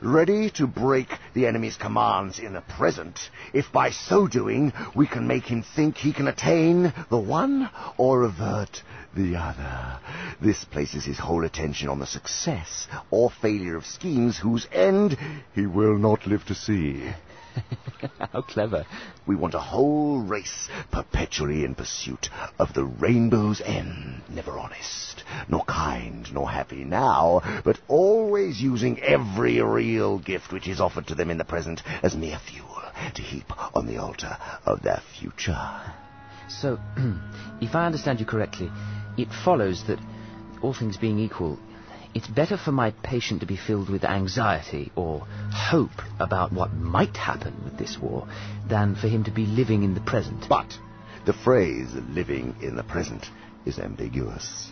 ready 0.02 0.50
to 0.50 0.66
break 0.66 1.08
the 1.34 1.46
enemy's 1.46 1.76
commands 1.76 2.38
in 2.38 2.52
the 2.52 2.60
present, 2.60 3.30
if 3.52 3.70
by 3.72 3.90
so 3.90 4.26
doing 4.26 4.72
we 4.94 5.06
can 5.06 5.26
make 5.26 5.44
him 5.44 5.62
think 5.62 5.96
he 5.96 6.12
can 6.12 6.28
attain 6.28 6.92
the 7.10 7.18
one 7.18 7.68
or 7.96 8.22
avert 8.22 8.82
the 9.14 9.36
other. 9.36 9.98
This 10.40 10.64
places 10.64 11.04
his 11.04 11.18
whole 11.18 11.44
attention 11.44 11.88
on 11.88 11.98
the 11.98 12.06
success 12.06 12.88
or 13.10 13.30
failure 13.30 13.76
of 13.76 13.86
schemes 13.86 14.38
whose 14.38 14.66
end 14.72 15.18
he 15.54 15.66
will 15.66 15.98
not 15.98 16.26
live 16.26 16.44
to 16.46 16.54
see. 16.54 17.10
How 18.32 18.42
clever. 18.42 18.86
We 19.26 19.36
want 19.36 19.54
a 19.54 19.60
whole 19.60 20.20
race 20.20 20.68
perpetually 20.90 21.64
in 21.64 21.74
pursuit 21.74 22.28
of 22.58 22.72
the 22.74 22.84
rainbow's 22.84 23.60
end, 23.60 24.22
never 24.28 24.58
honest, 24.58 25.24
nor 25.48 25.64
kind, 25.64 26.32
nor 26.32 26.50
happy 26.50 26.84
now, 26.84 27.62
but 27.64 27.80
always 27.88 28.60
using 28.60 29.00
every 29.00 29.60
real 29.60 30.18
gift 30.18 30.52
which 30.52 30.68
is 30.68 30.80
offered 30.80 31.06
to 31.08 31.14
them 31.14 31.30
in 31.30 31.38
the 31.38 31.44
present 31.44 31.82
as 32.02 32.16
mere 32.16 32.38
fuel 32.38 32.82
to 33.14 33.22
heap 33.22 33.52
on 33.74 33.86
the 33.86 33.96
altar 33.96 34.36
of 34.66 34.82
their 34.82 35.02
future. 35.18 35.80
So, 36.48 36.78
if 37.60 37.74
I 37.74 37.86
understand 37.86 38.20
you 38.20 38.26
correctly, 38.26 38.70
it 39.16 39.28
follows 39.44 39.84
that, 39.86 39.98
all 40.62 40.74
things 40.74 40.96
being 40.96 41.18
equal, 41.18 41.58
it's 42.14 42.26
better 42.26 42.56
for 42.56 42.72
my 42.72 42.90
patient 43.02 43.40
to 43.40 43.46
be 43.46 43.56
filled 43.56 43.88
with 43.88 44.04
anxiety 44.04 44.90
or 44.96 45.20
hope 45.52 46.02
about 46.18 46.52
what 46.52 46.72
might 46.72 47.16
happen 47.16 47.54
with 47.64 47.78
this 47.78 47.98
war 47.98 48.26
than 48.68 48.96
for 48.96 49.06
him 49.08 49.22
to 49.24 49.30
be 49.30 49.46
living 49.46 49.84
in 49.84 49.94
the 49.94 50.00
present. 50.00 50.46
But 50.48 50.76
The 51.26 51.32
phrase 51.32 51.88
living 52.08 52.56
in 52.62 52.76
the 52.76 52.82
present 52.82 53.26
is 53.64 53.78
ambiguous. 53.78 54.70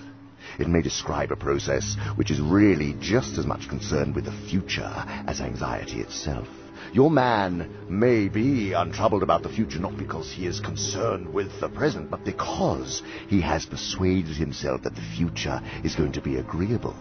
It 0.59 0.67
may 0.67 0.83
describe 0.83 1.31
a 1.31 1.37
process 1.37 1.97
which 2.17 2.31
is 2.31 2.41
really 2.41 2.97
just 3.01 3.39
as 3.39 3.47
much 3.47 3.69
concerned 3.69 4.17
with 4.17 4.25
the 4.25 4.49
future 4.49 4.93
as 5.27 5.41
anxiety 5.41 6.01
itself. 6.01 6.49
Your 6.93 7.11
man 7.11 7.87
may 7.89 8.29
be 8.29 8.73
untroubled 8.73 9.23
about 9.23 9.43
the 9.43 9.51
future 9.51 9.79
not 9.79 9.99
because 9.99 10.33
he 10.33 10.47
is 10.47 10.59
concerned 10.59 11.33
with 11.33 11.61
the 11.61 11.69
present, 11.69 12.11
but 12.11 12.25
because 12.25 13.03
he 13.29 13.43
has 13.43 13.67
persuaded 13.67 14.37
himself 14.37 14.83
that 14.83 14.95
the 14.95 15.09
future 15.17 15.61
is 15.85 15.95
going 15.95 16.13
to 16.13 16.23
be 16.23 16.37
agreeable. 16.37 16.97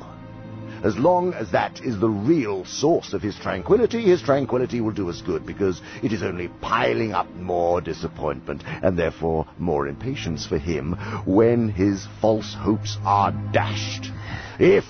As 0.84 0.98
long 0.98 1.34
as 1.34 1.52
that 1.52 1.82
is 1.82 2.00
the 2.00 2.10
real 2.10 2.66
source 2.66 3.14
of 3.14 3.22
his 3.22 3.36
tranquility, 3.36 4.02
his 4.02 4.22
tranquility 4.22 4.82
will 4.82 4.92
do 4.92 5.10
us 5.10 5.22
good 5.22 5.46
because 5.46 5.82
it 6.04 6.14
is 6.14 6.24
only 6.24 6.50
piling 6.62 7.14
up 7.14 7.34
more 7.36 7.82
disappointment 7.82 8.64
and 8.84 8.98
therefore 8.98 9.48
more 9.58 9.88
impatience 9.88 10.46
for 10.46 10.58
him 10.58 10.94
when 11.26 11.70
his 11.70 12.08
false 12.22 12.54
hopes 12.54 12.98
are 13.04 13.32
dashed. 13.52 14.12
If, 14.60 14.86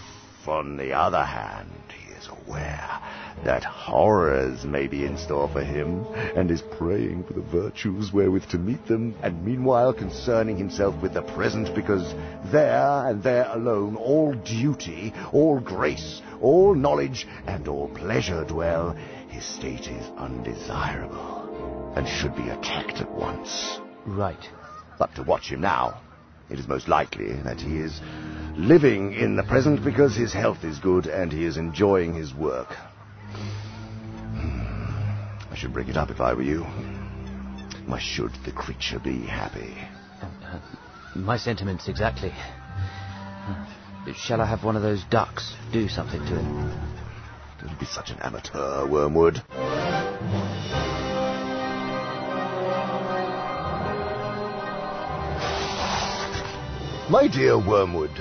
on 0.48 0.78
the 0.78 0.94
other 0.94 1.24
hand, 1.24 1.84
he 1.98 2.12
is 2.14 2.28
aware 2.28 3.00
that 3.44 3.64
horrors 3.64 4.66
may 4.66 4.88
be 4.88 5.06
in 5.06 5.18
store 5.18 5.48
for 5.50 5.64
him, 5.64 6.06
and 6.36 6.50
is 6.50 6.62
praying 6.62 7.24
for 7.24 7.34
the 7.34 7.42
virtues 7.42 8.12
wherewith 8.12 8.48
to 8.50 8.58
meet 8.58 8.86
them, 8.88 9.16
and 9.22 9.46
meanwhile 9.46 9.94
concerning 9.94 10.58
himself 10.58 11.00
with 11.02 11.14
the 11.14 11.22
present, 11.22 11.74
because 11.76 12.14
there 12.52 13.08
and 13.08 13.22
there 13.24 13.48
alone 13.50 13.96
all 13.96 14.34
duty, 14.34 15.14
all 15.32 15.60
grace, 15.60 16.22
all 16.42 16.74
knowledge, 16.76 17.28
and 17.46 17.68
all 17.68 17.88
pleasure 17.90 18.44
dwell, 18.44 18.96
his 19.30 19.46
state 19.46 19.88
is 19.88 20.12
undesirable, 20.18 21.94
and 21.96 22.08
should 22.08 22.36
be 22.36 22.50
attacked 22.50 22.98
at 22.98 23.12
once. 23.12 23.80
Right. 24.06 24.50
But 24.98 25.14
to 25.16 25.24
watch 25.24 25.52
him 25.52 25.62
now, 25.62 26.02
it 26.50 26.60
is 26.60 26.68
most 26.68 26.88
likely 26.88 27.34
that 27.44 27.60
he 27.60 27.78
is 27.78 28.00
living 28.56 29.14
in 29.14 29.36
the 29.36 29.44
present 29.44 29.84
because 29.84 30.16
his 30.16 30.34
health 30.34 30.64
is 30.64 30.80
good 30.80 31.06
and 31.06 31.32
he 31.32 31.46
is 31.46 31.58
enjoying 31.58 32.14
his 32.14 32.34
work. 32.34 32.76
I 35.58 35.60
should 35.60 35.74
bring 35.74 35.90
it 35.90 35.98
up 35.98 36.12
if 36.12 36.22
I 36.22 36.36
were 36.36 36.44
you. 36.44 36.62
Why 37.88 37.98
should 37.98 38.32
the 38.46 38.52
creature 38.52 39.00
be 39.00 39.22
happy? 39.22 39.76
Uh, 40.22 40.60
my 41.16 41.36
sentiments 41.36 41.88
exactly. 41.88 42.32
Uh, 42.32 43.66
shall 44.14 44.40
I 44.40 44.46
have 44.46 44.64
one 44.64 44.76
of 44.76 44.84
those 44.84 45.04
ducks 45.06 45.56
do 45.74 45.88
something 45.88 46.20
to 46.20 46.28
him? 46.28 46.70
Don't 47.60 47.80
be 47.80 47.88
such 47.88 48.12
an 48.12 48.20
amateur, 48.20 48.86
Wormwood. 48.86 49.42
My 57.10 57.28
dear 57.28 57.58
Wormwood, 57.58 58.14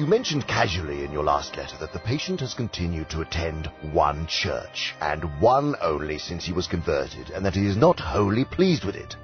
you 0.00 0.06
mentioned 0.06 0.48
casually 0.48 1.04
in 1.04 1.12
your 1.12 1.22
last 1.22 1.58
letter 1.58 1.76
that 1.76 1.92
the 1.92 1.98
patient 1.98 2.40
has 2.40 2.54
continued 2.54 3.10
to 3.10 3.20
attend 3.20 3.66
one 3.92 4.26
church, 4.26 4.94
and 5.02 5.22
one 5.42 5.76
only 5.82 6.16
since 6.16 6.42
he 6.42 6.54
was 6.54 6.66
converted, 6.66 7.28
and 7.28 7.44
that 7.44 7.54
he 7.54 7.66
is 7.66 7.76
not 7.76 8.00
wholly 8.00 8.46
pleased 8.46 8.82
with 8.82 8.94
it. 8.94 9.14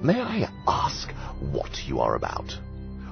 May 0.00 0.20
I 0.20 0.48
ask 0.68 1.10
what 1.40 1.84
you 1.84 1.98
are 1.98 2.14
about? 2.14 2.56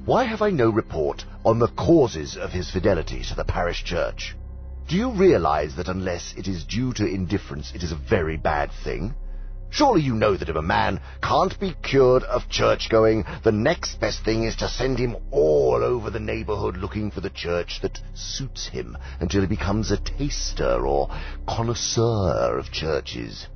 Why 0.04 0.22
have 0.22 0.42
I 0.42 0.51
no 0.51 0.70
report 0.70 1.24
on 1.44 1.58
the 1.58 1.67
causes 1.67 2.36
of 2.36 2.52
his 2.52 2.70
fidelity 2.70 3.24
to 3.24 3.34
the 3.34 3.44
parish 3.44 3.83
church? 3.83 4.36
Do 4.86 4.94
you 4.94 5.10
realize 5.10 5.74
that 5.74 5.88
unless 5.88 6.34
it 6.36 6.47
is 6.47 6.62
due 6.62 6.92
to 6.92 7.04
indifference, 7.04 7.72
it 7.74 7.83
is 7.83 7.90
a 7.90 7.97
very 7.97 8.36
bad 8.36 8.70
thing? 8.84 9.12
Surely 9.70 10.01
you 10.01 10.15
know 10.15 10.34
that 10.34 10.49
if 10.49 10.56
a 10.56 10.62
man 10.62 10.99
can't 11.22 11.60
be 11.60 11.74
cured 11.83 12.22
of 12.22 12.49
church-going, 12.49 13.24
the 13.44 13.52
next 13.52 14.01
best 14.01 14.24
thing 14.24 14.44
is 14.44 14.56
to 14.56 14.68
send 14.68 14.99
him 14.99 15.15
all 15.31 15.84
over 15.84 16.08
the 16.08 16.18
neighborhood 16.18 16.78
looking 16.78 17.10
for 17.10 17.20
the 17.20 17.31
church 17.31 17.81
that 17.83 18.01
suits 18.15 18.67
him 18.68 18.97
until 19.20 19.42
he 19.42 19.47
becomes 19.47 19.90
a 19.90 19.99
taster 19.99 20.86
or 20.86 21.10
connoisseur 21.47 22.58
of 22.58 22.72
churches. 22.72 23.47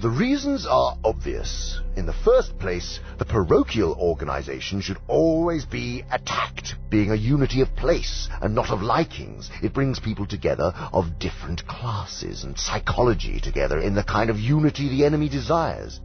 The 0.00 0.08
reasons 0.08 0.64
are 0.64 0.96
obvious. 1.02 1.80
In 1.96 2.06
the 2.06 2.12
first 2.12 2.56
place, 2.60 3.00
the 3.18 3.24
parochial 3.24 3.94
organization 3.94 4.80
should 4.80 4.98
always 5.08 5.64
be 5.64 6.04
attacked, 6.12 6.76
being 6.88 7.10
a 7.10 7.16
unity 7.16 7.62
of 7.62 7.74
place 7.74 8.28
and 8.40 8.54
not 8.54 8.70
of 8.70 8.80
likings. 8.80 9.50
It 9.60 9.72
brings 9.72 9.98
people 9.98 10.24
together 10.24 10.72
of 10.92 11.18
different 11.18 11.66
classes 11.66 12.44
and 12.44 12.56
psychology 12.56 13.40
together 13.40 13.80
in 13.80 13.96
the 13.96 14.04
kind 14.04 14.30
of 14.30 14.38
unity 14.38 14.88
the 14.88 15.04
enemy 15.04 15.28
desires. 15.28 15.98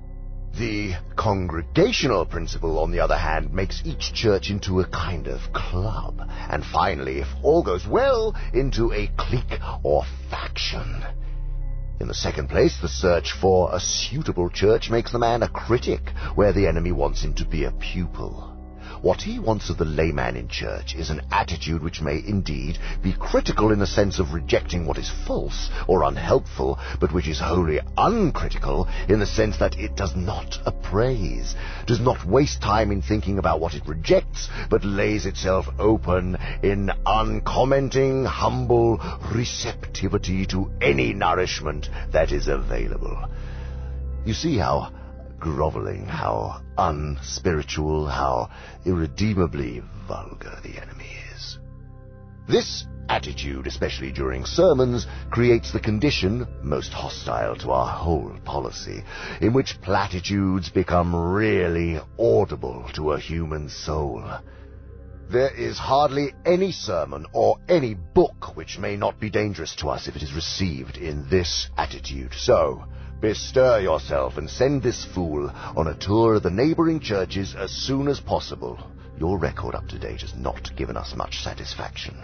The 0.57 0.95
congregational 1.15 2.25
principle, 2.25 2.79
on 2.79 2.89
the 2.89 2.99
other 2.99 3.17
hand, 3.17 3.53
makes 3.53 3.83
each 3.85 4.11
church 4.11 4.49
into 4.49 4.79
a 4.79 4.87
kind 4.87 5.27
of 5.27 5.53
club, 5.53 6.19
and 6.49 6.65
finally, 6.65 7.19
if 7.19 7.27
all 7.43 7.61
goes 7.61 7.85
well, 7.85 8.35
into 8.55 8.91
a 8.91 9.11
clique 9.17 9.59
or 9.83 10.03
faction. 10.31 11.03
In 11.99 12.07
the 12.07 12.13
second 12.13 12.49
place, 12.49 12.77
the 12.77 12.87
search 12.87 13.33
for 13.33 13.69
a 13.73 13.79
suitable 13.79 14.49
church 14.49 14.89
makes 14.89 15.11
the 15.11 15.19
man 15.19 15.43
a 15.43 15.47
critic, 15.47 16.09
where 16.35 16.51
the 16.51 16.67
enemy 16.67 16.91
wants 16.91 17.21
him 17.21 17.33
to 17.35 17.45
be 17.45 17.63
a 17.63 17.71
pupil. 17.71 18.52
What 19.03 19.21
he 19.21 19.37
wants 19.37 19.69
of 19.69 19.77
the 19.77 19.83
layman 19.83 20.37
in 20.37 20.47
church 20.47 20.95
is 20.95 21.09
an 21.09 21.23
attitude 21.29 21.83
which 21.83 21.99
may 21.99 22.23
indeed 22.25 22.79
be 23.01 23.11
critical 23.11 23.73
in 23.73 23.79
the 23.79 23.85
sense 23.85 24.17
of 24.17 24.33
rejecting 24.33 24.85
what 24.85 24.97
is 24.97 25.11
false 25.27 25.69
or 25.89 26.03
unhelpful, 26.03 26.79
but 27.01 27.11
which 27.11 27.27
is 27.27 27.37
wholly 27.37 27.81
uncritical 27.97 28.87
in 29.09 29.19
the 29.19 29.25
sense 29.25 29.57
that 29.57 29.77
it 29.77 29.97
does 29.97 30.15
not 30.15 30.57
appraise, 30.65 31.53
does 31.85 31.99
not 31.99 32.25
waste 32.25 32.61
time 32.61 32.93
in 32.93 33.01
thinking 33.01 33.39
about 33.39 33.59
what 33.59 33.73
it 33.73 33.85
rejects, 33.85 34.47
but 34.69 34.85
lays 34.85 35.25
itself 35.25 35.67
open 35.79 36.37
in 36.63 36.89
uncommenting, 37.05 38.23
humble 38.23 39.01
receptivity 39.35 40.45
to 40.45 40.71
any 40.79 41.13
nourishment 41.13 41.89
that 42.13 42.31
is 42.31 42.47
available. 42.47 43.21
You 44.23 44.33
see 44.33 44.57
how 44.57 44.93
groveling, 45.43 46.05
how 46.05 46.61
unspiritual, 46.77 48.07
how 48.07 48.49
irredeemably 48.85 49.83
vulgar 50.07 50.57
the 50.63 50.81
enemy 50.81 51.17
is. 51.35 51.59
This 52.47 52.85
attitude, 53.09 53.67
especially 53.67 54.13
during 54.13 54.45
sermons, 54.45 55.05
creates 55.31 55.73
the 55.73 55.81
condition, 55.81 56.47
most 56.61 56.93
hostile 56.93 57.57
to 57.57 57.71
our 57.71 57.87
whole 57.87 58.31
policy, 58.45 59.03
in 59.41 59.51
which 59.51 59.81
platitudes 59.81 60.69
become 60.69 61.13
really 61.13 61.99
audible 62.17 62.89
to 62.93 63.11
a 63.11 63.19
human 63.19 63.67
soul. 63.67 64.23
There 65.29 65.53
is 65.53 65.77
hardly 65.77 66.33
any 66.45 66.71
sermon 66.71 67.25
or 67.33 67.57
any 67.67 67.95
book 67.95 68.55
which 68.55 68.79
may 68.79 68.95
not 68.95 69.19
be 69.19 69.29
dangerous 69.29 69.75
to 69.77 69.89
us 69.89 70.07
if 70.07 70.15
it 70.15 70.23
is 70.23 70.33
received 70.33 70.95
in 70.95 71.27
this 71.29 71.69
attitude. 71.77 72.31
So, 72.33 72.85
Bestir 73.23 73.79
yourself 73.79 74.37
and 74.37 74.49
send 74.49 74.83
this 74.83 75.05
fool 75.05 75.49
on 75.77 75.87
a 75.87 75.93
tour 75.93 76.33
of 76.33 76.43
the 76.43 76.49
neighboring 76.49 76.99
churches 76.99 77.55
as 77.55 77.71
soon 77.71 78.09
as 78.09 78.19
possible. 78.19 78.77
Your 79.17 79.39
record 79.39 79.75
up 79.75 79.87
to 79.87 79.97
date 79.97 80.19
has 80.23 80.35
not 80.35 80.75
given 80.75 80.97
us 80.97 81.15
much 81.15 81.41
satisfaction. 81.41 82.17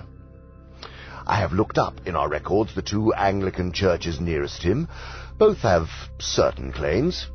I 1.25 1.39
have 1.39 1.53
looked 1.53 1.77
up 1.77 2.05
in 2.05 2.17
our 2.17 2.27
records 2.27 2.75
the 2.75 2.81
two 2.81 3.13
Anglican 3.13 3.71
churches 3.71 4.19
nearest 4.19 4.61
him. 4.61 4.89
Both 5.37 5.59
have 5.59 5.87
certain 6.19 6.73
claims. 6.73 7.27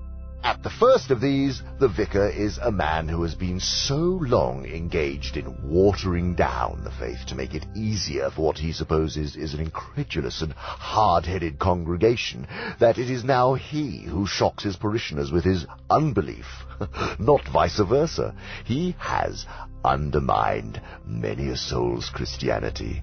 At 0.44 0.62
the 0.62 0.68
first 0.68 1.10
of 1.10 1.22
these, 1.22 1.62
the 1.80 1.88
vicar 1.88 2.28
is 2.28 2.58
a 2.58 2.70
man 2.70 3.08
who 3.08 3.22
has 3.22 3.34
been 3.34 3.60
so 3.60 3.96
long 3.96 4.66
engaged 4.66 5.38
in 5.38 5.70
watering 5.70 6.34
down 6.34 6.84
the 6.84 6.90
faith 6.90 7.24
to 7.28 7.34
make 7.34 7.54
it 7.54 7.64
easier 7.74 8.28
for 8.28 8.42
what 8.42 8.58
he 8.58 8.70
supposes 8.70 9.36
is 9.36 9.54
an 9.54 9.60
incredulous 9.60 10.42
and 10.42 10.52
hard-headed 10.52 11.58
congregation, 11.58 12.46
that 12.78 12.98
it 12.98 13.08
is 13.08 13.24
now 13.24 13.54
he 13.54 14.02
who 14.02 14.26
shocks 14.26 14.64
his 14.64 14.76
parishioners 14.76 15.32
with 15.32 15.44
his 15.44 15.64
unbelief, 15.88 16.44
not 17.18 17.48
vice 17.50 17.80
versa. 17.80 18.34
He 18.66 18.94
has 18.98 19.46
undermined 19.82 20.78
many 21.06 21.48
a 21.48 21.56
soul's 21.56 22.10
Christianity. 22.10 23.02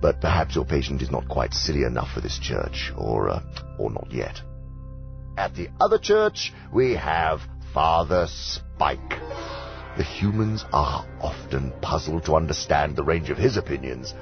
But 0.00 0.20
perhaps 0.20 0.54
your 0.54 0.64
patient 0.64 1.02
is 1.02 1.10
not 1.10 1.28
quite 1.28 1.54
silly 1.54 1.82
enough 1.82 2.12
for 2.12 2.20
this 2.20 2.38
church, 2.38 2.92
or, 2.96 3.30
uh, 3.30 3.42
or 3.80 3.90
not 3.90 4.12
yet. 4.12 4.40
At 5.38 5.54
the 5.54 5.68
other 5.80 5.98
church, 5.98 6.52
we 6.72 6.94
have 6.96 7.46
Father 7.72 8.26
Spike. 8.26 9.20
The 9.96 10.02
humans 10.02 10.64
are 10.72 11.06
often 11.20 11.72
puzzled 11.80 12.24
to 12.24 12.34
understand 12.34 12.96
the 12.96 13.04
range 13.04 13.30
of 13.30 13.38
his 13.38 13.56
opinions. 13.56 14.14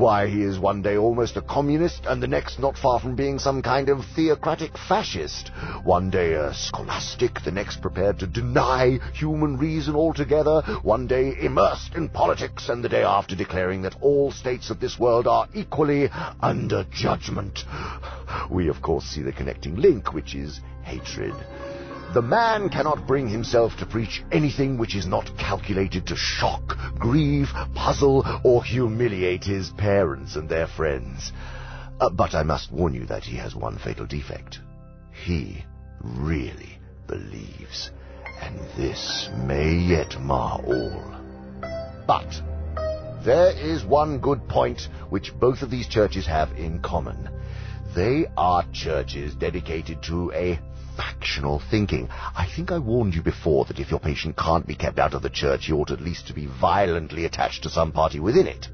Why, 0.00 0.28
he 0.28 0.40
is 0.40 0.58
one 0.58 0.80
day 0.80 0.96
almost 0.96 1.36
a 1.36 1.42
communist, 1.42 2.06
and 2.06 2.22
the 2.22 2.26
next 2.26 2.58
not 2.58 2.78
far 2.78 3.00
from 3.00 3.16
being 3.16 3.38
some 3.38 3.60
kind 3.60 3.90
of 3.90 4.02
theocratic 4.16 4.78
fascist. 4.88 5.50
One 5.84 6.08
day 6.08 6.32
a 6.32 6.54
scholastic, 6.54 7.42
the 7.44 7.50
next 7.50 7.82
prepared 7.82 8.18
to 8.20 8.26
deny 8.26 8.98
human 9.12 9.58
reason 9.58 9.94
altogether, 9.94 10.62
one 10.80 11.06
day 11.06 11.34
immersed 11.38 11.96
in 11.96 12.08
politics, 12.08 12.70
and 12.70 12.82
the 12.82 12.88
day 12.88 13.02
after 13.02 13.36
declaring 13.36 13.82
that 13.82 14.00
all 14.00 14.32
states 14.32 14.70
of 14.70 14.80
this 14.80 14.98
world 14.98 15.26
are 15.26 15.48
equally 15.52 16.08
under 16.40 16.86
judgment. 16.90 17.64
We, 18.50 18.68
of 18.68 18.80
course, 18.80 19.04
see 19.04 19.20
the 19.20 19.32
connecting 19.32 19.76
link, 19.76 20.14
which 20.14 20.34
is 20.34 20.60
hatred. 20.82 21.34
The 22.12 22.22
man 22.22 22.70
cannot 22.70 23.06
bring 23.06 23.28
himself 23.28 23.76
to 23.76 23.86
preach 23.86 24.24
anything 24.32 24.78
which 24.78 24.96
is 24.96 25.06
not 25.06 25.38
calculated 25.38 26.08
to 26.08 26.16
shock, 26.16 26.76
grieve, 26.98 27.50
puzzle, 27.76 28.24
or 28.42 28.64
humiliate 28.64 29.44
his 29.44 29.70
parents 29.70 30.34
and 30.34 30.48
their 30.48 30.66
friends. 30.66 31.30
Uh, 32.00 32.10
but 32.10 32.34
I 32.34 32.42
must 32.42 32.72
warn 32.72 32.94
you 32.94 33.06
that 33.06 33.22
he 33.22 33.36
has 33.36 33.54
one 33.54 33.78
fatal 33.78 34.06
defect. 34.06 34.58
He 35.24 35.64
really 36.02 36.80
believes, 37.06 37.92
and 38.42 38.58
this 38.76 39.30
may 39.44 39.72
yet 39.72 40.20
mar 40.20 40.60
all. 40.66 41.14
But 42.08 42.42
there 43.24 43.52
is 43.56 43.84
one 43.84 44.18
good 44.18 44.48
point 44.48 44.88
which 45.10 45.32
both 45.38 45.62
of 45.62 45.70
these 45.70 45.86
churches 45.86 46.26
have 46.26 46.50
in 46.58 46.80
common. 46.80 47.28
They 47.94 48.26
are 48.36 48.64
churches 48.72 49.36
dedicated 49.36 50.02
to 50.04 50.32
a 50.32 50.58
factional 51.00 51.62
thinking. 51.70 52.08
I 52.10 52.46
think 52.54 52.70
I 52.70 52.78
warned 52.78 53.14
you 53.14 53.22
before 53.22 53.64
that 53.66 53.78
if 53.78 53.90
your 53.90 54.00
patient 54.00 54.36
can't 54.36 54.66
be 54.66 54.74
kept 54.74 54.98
out 54.98 55.14
of 55.14 55.22
the 55.22 55.30
church, 55.30 55.66
he 55.66 55.72
ought 55.72 55.90
at 55.90 56.00
least 56.00 56.26
to 56.26 56.34
be 56.34 56.46
violently 56.46 57.24
attached 57.24 57.62
to 57.62 57.70
some 57.70 57.92
party 57.92 58.20
within 58.20 58.46
it. 58.46 58.68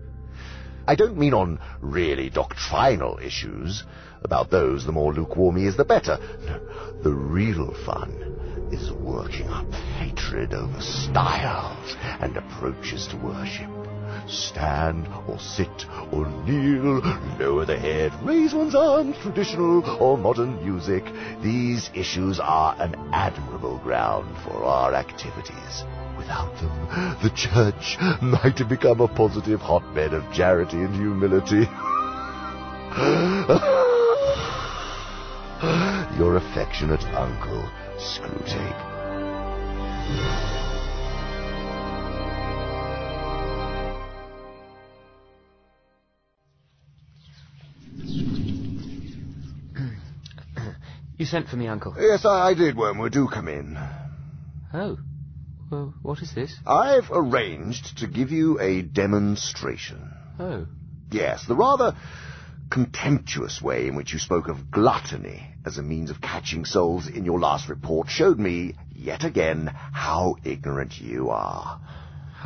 I 0.89 0.95
don't 0.95 1.19
mean 1.19 1.35
on 1.35 1.61
really 1.81 2.31
doctrinal 2.31 3.19
issues. 3.23 3.85
About 4.23 4.51
those, 4.51 4.85
the 4.85 4.93
more 4.93 5.13
lukewarm 5.13 5.57
he 5.57 5.67
is, 5.67 5.77
the 5.77 5.85
better. 5.85 6.19
No, 6.47 7.03
the 7.03 7.13
real 7.13 7.73
fun 7.85 8.69
is 8.73 8.91
working 8.93 9.49
up 9.49 9.71
hatred 9.99 10.53
over 10.53 10.81
styles 10.81 11.97
and 12.21 12.37
approaches 12.37 13.07
to 13.09 13.17
worship. 13.17 13.86
Stand 14.29 15.07
or 15.29 15.39
sit 15.39 15.87
or 16.13 16.27
kneel, 16.45 17.01
lower 17.39 17.65
the 17.65 17.79
head, 17.79 18.13
raise 18.25 18.53
one's 18.53 18.75
arms, 18.75 19.17
traditional 19.23 19.89
or 20.01 20.19
modern 20.19 20.57
music. 20.65 21.05
These 21.43 21.91
issues 21.95 22.41
are 22.41 22.75
an 22.81 22.97
admirable 23.13 23.79
ground 23.79 24.37
for 24.45 24.65
our 24.65 24.95
activities. 24.95 25.85
Without 26.19 26.53
them, 26.57 27.17
the 27.23 27.31
church 27.31 27.97
might 28.21 28.59
have 28.59 28.69
become 28.69 29.01
a 29.01 29.09
positive 29.09 29.61
hotbed 29.61 30.13
of 30.13 30.31
charity 30.33 30.79
and 30.79 30.95
humility. 30.95 31.69
Your 36.19 36.37
affectionate 36.37 37.05
uncle, 37.15 37.69
Screwtape. 37.99 38.97
You 51.19 51.25
sent 51.25 51.49
for 51.49 51.57
me, 51.57 51.67
Uncle. 51.67 51.95
Yes, 51.99 52.25
I 52.27 52.55
did, 52.55 52.77
Wormwood. 52.77 53.13
Do 53.13 53.27
come 53.27 53.49
in. 53.49 53.79
Oh. 54.75 54.99
Well, 55.71 55.95
what 56.03 56.21
is 56.21 56.35
this? 56.35 56.55
I've 56.67 57.11
arranged 57.11 57.99
to 57.99 58.07
give 58.07 58.31
you 58.31 58.61
a 58.61 58.83
demonstration. 58.83 60.13
Oh. 60.39 60.67
Yes, 61.11 61.47
the 61.47 61.57
rather 61.57 61.97
contemptuous 62.71 63.63
way 63.63 63.89
in 63.89 63.97
which 63.97 64.13
you 64.13 64.19
spoke 64.19 64.49
of 64.49 64.71
gluttony 64.71 65.47
as 65.65 65.79
a 65.79 65.83
means 65.83 66.11
of 66.11 66.21
catching 66.21 66.65
souls 66.65 67.09
in 67.09 67.25
your 67.25 67.41
last 67.41 67.69
report 67.69 68.09
showed 68.09 68.39
me, 68.39 68.75
yet 68.95 69.25
again, 69.25 69.67
how 69.67 70.37
ignorant 70.45 71.01
you 71.01 71.31
are. 71.31 71.81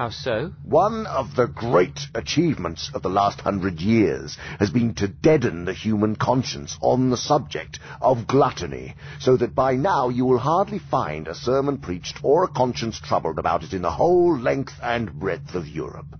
How 0.00 0.08
so? 0.08 0.52
One 0.64 1.06
of 1.06 1.36
the 1.36 1.46
great 1.46 2.06
achievements 2.14 2.90
of 2.94 3.02
the 3.02 3.10
last 3.10 3.42
hundred 3.42 3.82
years 3.82 4.38
has 4.58 4.70
been 4.70 4.94
to 4.94 5.08
deaden 5.08 5.66
the 5.66 5.74
human 5.74 6.16
conscience 6.16 6.78
on 6.80 7.10
the 7.10 7.18
subject 7.18 7.78
of 8.00 8.26
gluttony, 8.26 8.94
so 9.18 9.36
that 9.36 9.54
by 9.54 9.74
now 9.74 10.08
you 10.08 10.24
will 10.24 10.38
hardly 10.38 10.78
find 10.78 11.28
a 11.28 11.34
sermon 11.34 11.76
preached 11.76 12.18
or 12.22 12.44
a 12.44 12.48
conscience 12.48 12.98
troubled 12.98 13.38
about 13.38 13.62
it 13.62 13.74
in 13.74 13.82
the 13.82 13.90
whole 13.90 14.38
length 14.38 14.72
and 14.82 15.12
breadth 15.12 15.54
of 15.54 15.68
Europe. 15.68 16.16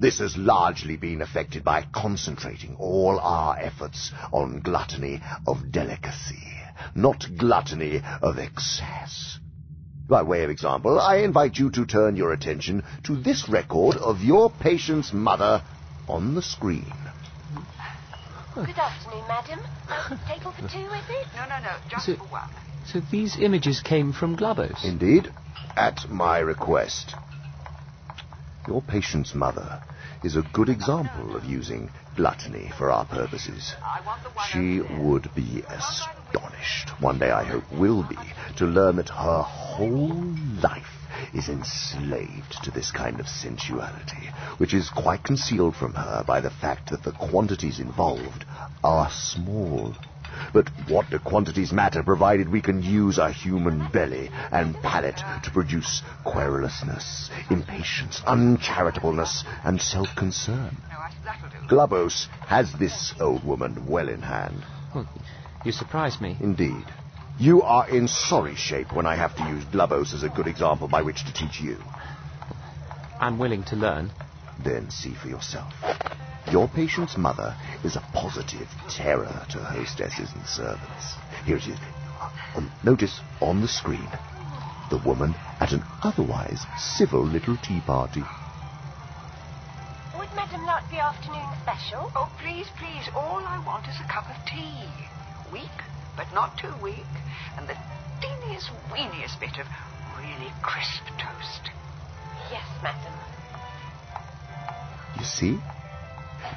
This 0.00 0.20
has 0.20 0.38
largely 0.38 0.96
been 0.96 1.20
effected 1.20 1.62
by 1.62 1.82
concentrating 1.82 2.76
all 2.76 3.20
our 3.20 3.58
efforts 3.58 4.10
on 4.32 4.60
gluttony 4.60 5.20
of 5.46 5.70
delicacy, 5.70 6.48
not 6.94 7.26
gluttony 7.36 8.00
of 8.22 8.38
excess. 8.38 9.38
By 10.08 10.22
way 10.22 10.42
of 10.42 10.48
example, 10.48 10.98
I 10.98 11.16
invite 11.16 11.58
you 11.58 11.70
to 11.72 11.84
turn 11.84 12.16
your 12.16 12.32
attention 12.32 12.82
to 13.04 13.14
this 13.14 13.46
record 13.46 13.96
of 13.98 14.22
your 14.22 14.50
patient's 14.50 15.12
mother 15.12 15.62
on 16.08 16.34
the 16.34 16.40
screen. 16.40 16.90
Good 18.54 18.70
afternoon, 18.70 19.24
madam. 19.28 19.60
Table 20.26 20.52
for 20.52 20.62
two, 20.62 20.78
is 20.78 21.04
it? 21.10 21.26
No, 21.36 21.46
no, 21.46 21.58
no, 21.62 21.76
just 21.90 22.06
So- 22.06 22.16
for 22.16 22.24
one. 22.24 22.48
So 22.86 23.00
these 23.10 23.36
images 23.38 23.80
came 23.80 24.14
from 24.14 24.34
Glubose? 24.34 24.82
Indeed, 24.82 25.30
at 25.76 26.08
my 26.08 26.38
request. 26.38 27.14
Your 28.66 28.80
patient's 28.80 29.34
mother 29.34 29.82
is 30.24 30.36
a 30.36 30.42
good 30.54 30.70
example 30.70 31.36
of 31.36 31.44
using 31.44 31.90
gluttony 32.16 32.72
for 32.78 32.90
our 32.90 33.04
purposes. 33.04 33.74
She 34.50 34.80
would 34.80 35.34
be 35.34 35.62
astonished, 36.28 36.90
one 37.00 37.18
day 37.18 37.30
I 37.30 37.44
hope 37.44 37.64
will 37.72 38.02
be, 38.02 38.18
to 38.56 38.66
learn 38.66 38.96
that 38.96 39.08
her 39.08 39.42
whole 39.42 40.34
life 40.62 40.84
is 41.34 41.48
enslaved 41.48 42.62
to 42.64 42.70
this 42.70 42.90
kind 42.90 43.20
of 43.20 43.28
sensuality, 43.28 44.30
which 44.58 44.74
is 44.74 44.90
quite 44.90 45.24
concealed 45.24 45.76
from 45.76 45.94
her 45.94 46.24
by 46.26 46.40
the 46.40 46.50
fact 46.50 46.90
that 46.90 47.02
the 47.02 47.12
quantities 47.12 47.80
involved 47.80 48.44
are 48.84 49.10
small. 49.10 49.94
But 50.52 50.68
what 50.88 51.10
do 51.10 51.18
quantities 51.18 51.72
matter 51.72 52.02
provided 52.02 52.48
we 52.48 52.60
can 52.60 52.82
use 52.82 53.18
a 53.18 53.32
human 53.32 53.88
belly 53.90 54.30
and 54.52 54.76
palate 54.76 55.20
to 55.42 55.50
produce 55.50 56.02
querulousness, 56.24 57.30
impatience, 57.50 58.20
uncharitableness, 58.26 59.44
and 59.64 59.80
self-concern? 59.80 60.76
Glubose 61.68 62.28
has 62.46 62.72
this 62.74 63.14
old 63.20 63.44
woman 63.44 63.86
well 63.88 64.08
in 64.08 64.22
hand. 64.22 64.62
Well, 65.58 65.66
you 65.66 65.72
surprise 65.72 66.20
me. 66.20 66.36
Indeed. 66.40 66.84
You 67.36 67.62
are 67.62 67.88
in 67.88 68.06
sorry 68.06 68.54
shape 68.54 68.92
when 68.92 69.06
I 69.06 69.16
have 69.16 69.34
to 69.36 69.42
use 69.42 69.64
Glubose 69.64 70.14
as 70.14 70.22
a 70.22 70.28
good 70.28 70.46
example 70.46 70.86
by 70.86 71.02
which 71.02 71.24
to 71.24 71.32
teach 71.32 71.60
you. 71.60 71.76
I'm 73.18 73.38
willing 73.38 73.64
to 73.64 73.76
learn. 73.76 74.12
Then 74.62 74.90
see 74.90 75.14
for 75.14 75.28
yourself. 75.28 75.72
Your 76.52 76.68
patient's 76.68 77.16
mother 77.16 77.56
is 77.82 77.96
a 77.96 78.04
positive 78.12 78.68
terror 78.88 79.46
to 79.50 79.58
hostesses 79.58 80.30
and 80.32 80.46
servants. 80.46 81.14
Here 81.44 81.56
it 81.56 81.66
is. 81.66 81.78
Um, 82.54 82.70
notice 82.84 83.20
on 83.40 83.60
the 83.60 83.68
screen 83.68 84.08
the 84.90 85.02
woman 85.04 85.34
at 85.60 85.72
an 85.72 85.82
otherwise 86.02 86.64
civil 86.78 87.24
little 87.24 87.56
tea 87.56 87.80
party. 87.80 88.22
Would 90.18 90.28
Madame 90.36 90.64
like 90.66 90.88
the 90.90 91.00
afternoon 91.00 91.50
special? 91.62 92.10
Oh, 92.14 92.30
please, 92.40 92.66
please, 92.78 93.08
all 93.14 93.42
I 93.44 93.62
want 93.66 93.86
is 93.88 93.96
a 94.00 94.06
cup 94.08 94.30
of 94.30 94.36
tea. 94.46 94.88
Weak, 95.52 95.76
but 96.16 96.32
not 96.34 96.58
too 96.58 96.74
weak. 96.82 97.12
And 97.56 97.68
the 97.68 97.76
teeniest, 98.20 98.70
weeniest 98.90 99.40
bit 99.40 99.58
of 99.58 99.66
really 100.18 100.52
crisp 100.62 101.04
toast. 101.18 101.70
Yes, 102.50 102.66
madam. 102.82 103.12
You 105.18 105.24
see? 105.24 105.58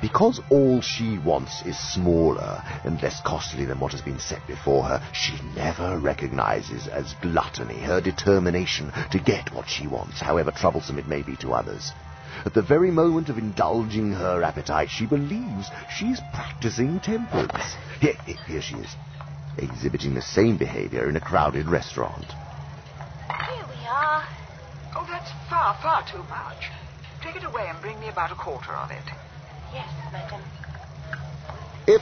Because 0.02 0.40
all 0.50 0.82
she 0.82 1.18
wants 1.20 1.62
is 1.66 1.78
smaller 1.78 2.64
and 2.84 3.02
less 3.02 3.22
costly 3.22 3.66
than 3.66 3.80
what 3.80 3.92
has 3.92 4.02
been 4.02 4.20
set 4.20 4.46
before 4.48 4.84
her, 4.84 5.02
she 5.14 5.34
never 5.56 6.00
recognizes 6.00 6.88
as 6.88 7.14
gluttony 7.22 7.80
her 7.80 8.02
determination 8.02 8.92
to 9.12 9.20
get 9.20 9.54
what 9.54 9.70
she 9.70 9.88
wants, 9.88 10.20
however 10.20 10.52
troublesome 10.52 10.98
it 10.98 11.08
may 11.08 11.22
be 11.22 11.36
to 11.38 11.52
others. 11.52 11.92
At 12.44 12.56
the 12.56 12.62
very 12.62 12.90
moment 12.90 13.30
of 13.30 13.38
indulging 13.38 14.14
her 14.14 14.42
appetite, 14.42 14.90
she 14.90 15.06
believes 15.06 15.70
she's 15.96 16.20
practicing 16.34 17.00
temperance. 17.00 17.76
Here, 18.00 18.16
here, 18.26 18.38
here 18.48 18.62
she 18.62 18.76
is, 18.76 18.96
exhibiting 19.58 20.16
the 20.16 20.24
same 20.24 20.58
behavior 20.58 21.08
in 21.08 21.16
a 21.16 21.22
crowded 21.22 21.68
restaurant. 21.68 22.26
Here 22.26 23.66
we 23.68 23.86
are. 23.88 24.26
Oh, 24.96 25.06
that's 25.08 25.32
far, 25.50 25.78
far 25.82 26.04
too 26.12 26.24
much. 26.30 26.72
Take 27.22 27.36
it 27.36 27.44
away 27.44 27.68
and 27.68 27.80
bring 27.80 28.00
me 28.00 28.10
about 28.10 28.32
a 28.32 28.36
quarter 28.36 28.74
of 28.74 28.90
it. 28.90 29.06
Yes, 29.72 29.90
madam. 30.12 30.42
If 31.86 32.02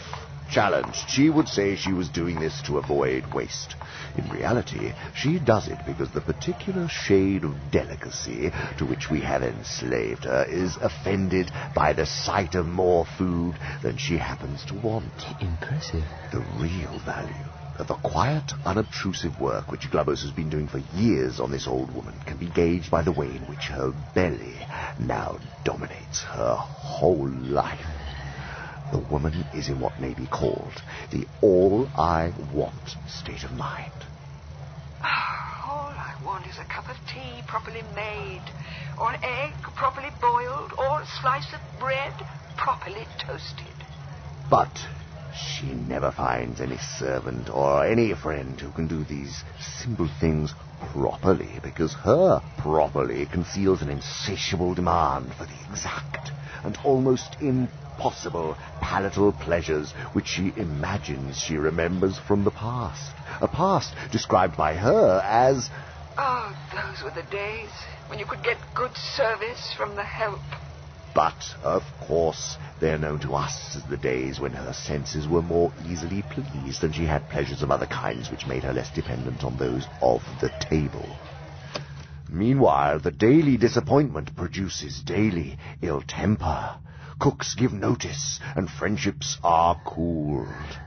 challenged, 0.51 1.09
she 1.09 1.29
would 1.29 1.47
say 1.47 1.75
she 1.75 1.93
was 1.93 2.09
doing 2.09 2.39
this 2.39 2.61
to 2.63 2.77
avoid 2.77 3.33
waste. 3.33 3.75
In 4.17 4.29
reality, 4.29 4.93
she 5.13 5.39
does 5.39 5.67
it 5.67 5.79
because 5.85 6.11
the 6.11 6.21
particular 6.21 6.87
shade 6.87 7.43
of 7.43 7.71
delicacy 7.71 8.51
to 8.77 8.85
which 8.85 9.09
we 9.09 9.21
have 9.21 9.43
enslaved 9.43 10.25
her 10.25 10.45
is 10.49 10.77
offended 10.77 11.51
by 11.75 11.93
the 11.93 12.05
sight 12.05 12.55
of 12.55 12.65
more 12.65 13.05
food 13.17 13.55
than 13.83 13.97
she 13.97 14.17
happens 14.17 14.63
to 14.65 14.75
want. 14.75 15.13
Impressive. 15.39 16.03
The 16.31 16.43
real 16.59 16.99
value 17.05 17.49
of 17.79 17.87
the 17.87 17.95
quiet, 17.95 18.51
unobtrusive 18.65 19.39
work 19.39 19.71
which 19.71 19.89
Glubose 19.89 20.21
has 20.23 20.31
been 20.31 20.49
doing 20.49 20.67
for 20.67 20.79
years 20.79 21.39
on 21.39 21.49
this 21.49 21.67
old 21.67 21.89
woman 21.91 22.19
can 22.25 22.37
be 22.37 22.47
gauged 22.47 22.91
by 22.91 23.01
the 23.01 23.11
way 23.11 23.27
in 23.27 23.47
which 23.47 23.67
her 23.67 23.93
belly 24.13 24.55
now 24.99 25.39
dominates 25.63 26.21
her 26.23 26.55
whole 26.55 27.29
life. 27.29 27.98
The 28.91 28.97
woman 28.97 29.45
is 29.53 29.69
in 29.69 29.79
what 29.79 29.99
may 29.99 30.15
be 30.15 30.25
called 30.25 30.81
the 31.11 31.27
all 31.41 31.87
I 31.95 32.33
want 32.53 32.95
state 33.07 33.43
of 33.43 33.51
mind. 33.51 33.93
Ah, 35.03 35.69
all 35.69 35.93
I 35.93 36.25
want 36.25 36.47
is 36.47 36.57
a 36.57 36.65
cup 36.73 36.89
of 36.89 36.95
tea 37.13 37.43
properly 37.47 37.83
made, 37.95 38.41
or 38.97 39.11
an 39.11 39.19
egg 39.23 39.53
properly 39.75 40.09
boiled, 40.19 40.71
or 40.77 41.01
a 41.01 41.05
slice 41.21 41.53
of 41.53 41.59
bread 41.79 42.13
properly 42.57 43.05
toasted. 43.19 43.75
But 44.49 44.75
she 45.31 45.67
never 45.67 46.11
finds 46.11 46.59
any 46.59 46.77
servant 46.77 47.49
or 47.49 47.85
any 47.85 48.15
friend 48.15 48.59
who 48.59 48.71
can 48.71 48.87
do 48.87 49.03
these 49.03 49.43
simple 49.83 50.09
things 50.19 50.53
properly 50.91 51.59
because 51.61 51.93
her 51.93 52.41
properly 52.57 53.27
conceals 53.27 53.83
an 53.83 53.89
insatiable 53.89 54.73
demand 54.73 55.31
for 55.35 55.45
the 55.45 55.71
exact 55.71 56.31
and 56.63 56.75
almost 56.83 57.37
impossible 57.39 57.88
palatal 58.81 59.33
pleasures 59.33 59.91
which 60.13 60.27
she 60.27 60.53
imagines 60.55 61.37
she 61.37 61.57
remembers 61.57 62.17
from 62.17 62.43
the 62.43 62.51
past. 62.51 63.11
A 63.41 63.47
past 63.47 63.93
described 64.11 64.57
by 64.57 64.73
her 64.73 65.21
as 65.23 65.69
Oh, 66.17 66.53
those 66.73 67.03
were 67.03 67.11
the 67.11 67.27
days 67.29 67.69
when 68.07 68.19
you 68.19 68.25
could 68.25 68.43
get 68.43 68.57
good 68.73 68.95
service 68.95 69.73
from 69.77 69.95
the 69.95 70.03
help. 70.03 70.41
But, 71.13 71.55
of 71.63 71.83
course, 71.99 72.57
they're 72.79 72.97
known 72.97 73.19
to 73.21 73.35
us 73.35 73.75
as 73.75 73.83
the 73.83 73.97
days 73.97 74.39
when 74.39 74.53
her 74.53 74.73
senses 74.73 75.27
were 75.27 75.41
more 75.41 75.71
easily 75.85 76.21
pleased 76.21 76.83
and 76.83 76.93
she 76.93 77.05
had 77.05 77.29
pleasures 77.29 77.61
of 77.61 77.71
other 77.71 77.87
kinds 77.87 78.29
which 78.29 78.47
made 78.47 78.63
her 78.63 78.73
less 78.73 78.89
dependent 78.91 79.43
on 79.43 79.57
those 79.57 79.87
of 80.01 80.21
the 80.39 80.49
table. 80.59 81.15
Meanwhile, 82.29 82.99
the 82.99 83.11
daily 83.11 83.57
disappointment 83.57 84.35
produces 84.35 85.01
daily 85.01 85.57
ill 85.81 86.01
temper. 86.01 86.75
Cooks 87.19 87.53
give 87.55 87.73
notice, 87.73 88.39
and 88.55 88.69
friendships 88.69 89.37
are 89.43 89.75
cooled. 89.85 90.79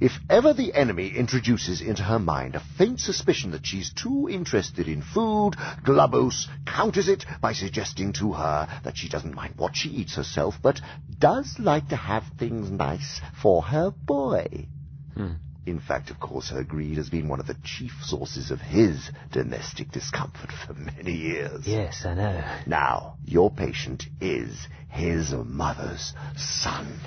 If 0.00 0.12
ever 0.30 0.54
the 0.54 0.72
enemy 0.74 1.08
introduces 1.08 1.80
into 1.80 2.04
her 2.04 2.18
mind 2.18 2.54
a 2.54 2.60
faint 2.60 3.00
suspicion 3.00 3.50
that 3.50 3.66
she's 3.66 3.92
too 3.92 4.28
interested 4.30 4.88
in 4.88 5.02
food, 5.02 5.56
Glubose 5.82 6.46
counters 6.64 7.08
it 7.08 7.26
by 7.40 7.52
suggesting 7.52 8.12
to 8.14 8.32
her 8.32 8.68
that 8.84 8.96
she 8.96 9.08
doesn't 9.08 9.34
mind 9.34 9.54
what 9.56 9.76
she 9.76 9.90
eats 9.90 10.14
herself, 10.14 10.54
but 10.62 10.80
does 11.18 11.58
like 11.58 11.88
to 11.88 11.96
have 11.96 12.24
things 12.38 12.70
nice 12.70 13.20
for 13.42 13.60
her 13.62 13.90
boy. 13.90 14.68
Hmm. 15.14 15.32
In 15.68 15.80
fact, 15.80 16.08
of 16.08 16.18
course, 16.18 16.48
her 16.48 16.64
greed 16.64 16.96
has 16.96 17.10
been 17.10 17.28
one 17.28 17.40
of 17.40 17.46
the 17.46 17.56
chief 17.62 17.92
sources 18.02 18.50
of 18.50 18.58
his 18.58 19.10
domestic 19.32 19.90
discomfort 19.90 20.50
for 20.50 20.72
many 20.72 21.12
years. 21.12 21.66
Yes, 21.66 22.06
I 22.06 22.14
know. 22.14 22.42
Now, 22.66 23.18
your 23.26 23.50
patient 23.50 24.06
is 24.18 24.66
his 24.88 25.30
mother's 25.32 26.14
son. 26.36 26.98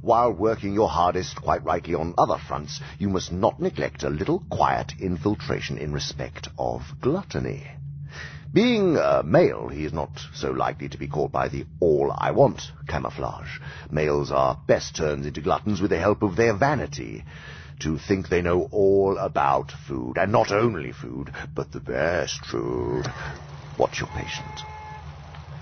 While 0.00 0.32
working 0.32 0.74
your 0.74 0.88
hardest, 0.88 1.36
quite 1.36 1.62
rightly, 1.62 1.94
on 1.94 2.14
other 2.18 2.38
fronts, 2.38 2.80
you 2.98 3.08
must 3.08 3.30
not 3.30 3.60
neglect 3.60 4.02
a 4.02 4.10
little 4.10 4.40
quiet 4.50 4.94
infiltration 4.98 5.78
in 5.78 5.92
respect 5.92 6.48
of 6.58 6.82
gluttony. 7.00 7.68
Being 8.52 8.96
a 8.96 9.22
male, 9.22 9.68
he 9.68 9.84
is 9.84 9.92
not 9.92 10.10
so 10.34 10.50
likely 10.50 10.88
to 10.88 10.98
be 10.98 11.06
caught 11.06 11.30
by 11.30 11.46
the 11.46 11.66
all 11.78 12.12
I 12.16 12.32
want 12.32 12.72
camouflage. 12.88 13.60
Males 13.92 14.32
are 14.32 14.58
best 14.66 14.96
turned 14.96 15.24
into 15.24 15.40
gluttons 15.40 15.80
with 15.80 15.90
the 15.90 16.00
help 16.00 16.22
of 16.22 16.34
their 16.34 16.54
vanity. 16.54 17.24
To 17.80 17.98
think 17.98 18.28
they 18.28 18.42
know 18.42 18.68
all 18.72 19.18
about 19.18 19.70
food, 19.86 20.16
and 20.16 20.32
not 20.32 20.50
only 20.50 20.92
food, 20.92 21.32
but 21.54 21.72
the 21.72 21.80
best 21.80 22.44
food. 22.46 23.06
What's 23.76 24.00
your 24.00 24.08
patient? 24.08 24.62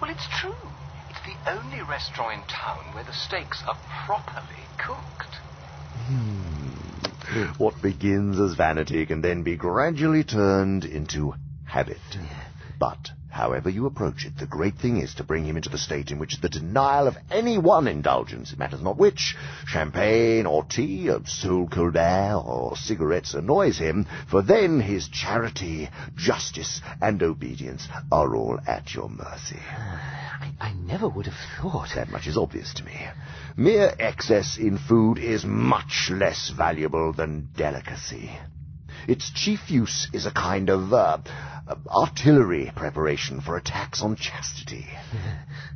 Well, 0.01 0.11
it's 0.11 0.27
true. 0.41 0.71
It's 1.11 1.21
the 1.27 1.51
only 1.51 1.83
restaurant 1.83 2.35
in 2.35 2.49
town 2.49 2.95
where 2.95 3.05
the 3.05 3.13
steaks 3.13 3.63
are 3.67 3.77
properly 4.07 4.65
cooked. 4.79 5.37
Hmm. 6.07 7.53
What 7.59 7.81
begins 7.83 8.39
as 8.39 8.55
vanity 8.55 9.07
can 9.07 9.21
then 9.21 9.43
be 9.43 9.57
gradually 9.57 10.25
turned 10.25 10.85
into 10.85 11.35
habit. 11.65 11.99
But, 12.79 13.11
however 13.35 13.69
you 13.69 13.85
approach 13.85 14.25
it, 14.25 14.39
the 14.39 14.47
great 14.47 14.77
thing 14.77 14.99
is 14.99 15.15
to 15.15 15.25
bring 15.25 15.45
him 15.45 15.57
into 15.57 15.69
the 15.69 15.77
state 15.77 16.13
in 16.13 16.19
which 16.21 16.41
the 16.41 16.49
denial 16.49 17.09
of 17.09 17.17
any 17.33 17.59
one 17.59 17.89
indulgence, 17.89 18.53
it 18.53 18.59
matters 18.59 18.81
not 18.81 18.97
which, 18.97 19.37
champagne 19.67 20.47
or 20.47 20.65
tea, 20.65 21.11
or 21.11 21.21
Sole 21.27 21.69
Colbert 21.69 22.41
or 22.47 22.77
cigarettes, 22.77 23.35
annoys 23.35 23.77
him, 23.77 24.07
for 24.31 24.41
then 24.41 24.81
his 24.81 25.09
charity, 25.09 25.89
justice, 26.15 26.81
and 27.03 27.23
obedience 27.23 27.89
are 28.13 28.37
all 28.37 28.61
at 28.69 28.95
your 28.95 29.09
mercy. 29.09 29.59
I, 29.69 30.53
I 30.61 30.73
never 30.73 31.09
would 31.09 31.27
have 31.27 31.35
thought. 31.61 31.89
That 31.97 32.11
much 32.11 32.29
is 32.29 32.37
obvious 32.37 32.73
to 32.75 32.85
me. 32.85 33.09
Mere 33.57 33.95
excess 33.99 34.59
in 34.59 34.79
food 34.79 35.19
is 35.19 35.45
much 35.45 36.09
less 36.13 36.51
valuable 36.51 37.13
than 37.13 37.49
delicacy. 37.57 38.31
Its 39.07 39.31
chief 39.31 39.71
use 39.71 40.09
is 40.13 40.27
a 40.27 40.31
kind 40.31 40.71
of 40.71 40.93
uh, 40.93 41.19
artillery 41.89 42.73
preparation 42.75 43.41
for 43.41 43.57
attacks 43.57 44.03
on 44.03 44.17
chastity. 44.17 44.87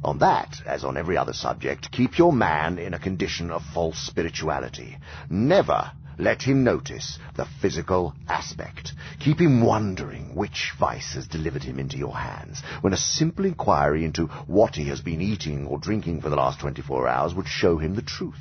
on 0.05 0.19
that, 0.19 0.57
as 0.67 0.85
on 0.85 0.97
every 0.97 1.17
other 1.17 1.33
subject, 1.33 1.91
keep 1.93 2.19
your 2.19 2.33
man 2.33 2.79
in 2.79 2.95
a 2.95 2.99
condition 2.99 3.51
of 3.51 3.63
false 3.75 3.99
spirituality. 3.99 4.97
Never 5.29 5.93
let 6.19 6.43
him 6.43 6.65
notice 6.65 7.19
the 7.37 7.47
physical 7.61 8.15
aspect. 8.29 8.93
Keep 9.21 9.41
him 9.41 9.65
wondering 9.65 10.35
which 10.35 10.73
vice 10.79 11.15
has 11.15 11.29
delivered 11.29 11.63
him 11.63 11.79
into 11.79 11.97
your 11.97 12.17
hands, 12.17 12.63
when 12.81 12.93
a 12.93 12.97
simple 12.97 13.45
inquiry 13.45 14.05
into 14.05 14.27
what 14.47 14.75
he 14.75 14.89
has 14.89 15.01
been 15.01 15.21
eating 15.21 15.67
or 15.67 15.79
drinking 15.79 16.21
for 16.21 16.29
the 16.29 16.37
last 16.37 16.61
24 16.61 17.07
hours 17.07 17.35
would 17.35 17.47
show 17.47 17.79
him 17.79 17.95
the 17.95 18.03
truth. 18.03 18.41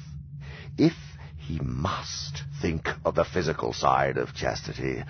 If 0.77 0.93
he 1.47 1.59
must 1.63 2.43
think 2.61 2.89
of 3.05 3.15
the 3.15 3.23
physical 3.23 3.71
side 3.71 4.17
of 4.17 4.35
chastity. 4.35 5.01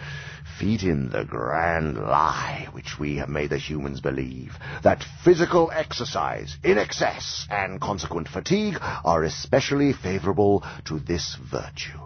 Feed 0.60 0.82
him 0.82 1.10
the 1.10 1.24
grand 1.24 1.98
lie 1.98 2.68
which 2.74 3.00
we 3.00 3.16
have 3.16 3.28
made 3.28 3.50
the 3.50 3.58
humans 3.58 4.02
believe, 4.02 4.56
that 4.84 5.04
physical 5.24 5.72
exercise 5.74 6.56
in 6.64 6.78
excess 6.78 7.48
and 7.50 7.82
consequent 7.82 8.28
fatigue 8.28 8.78
are 9.04 9.24
especially 9.24 9.94
favorable 9.94 10.64
to 10.86 11.00
this 11.00 11.36
virtue. 11.52 12.00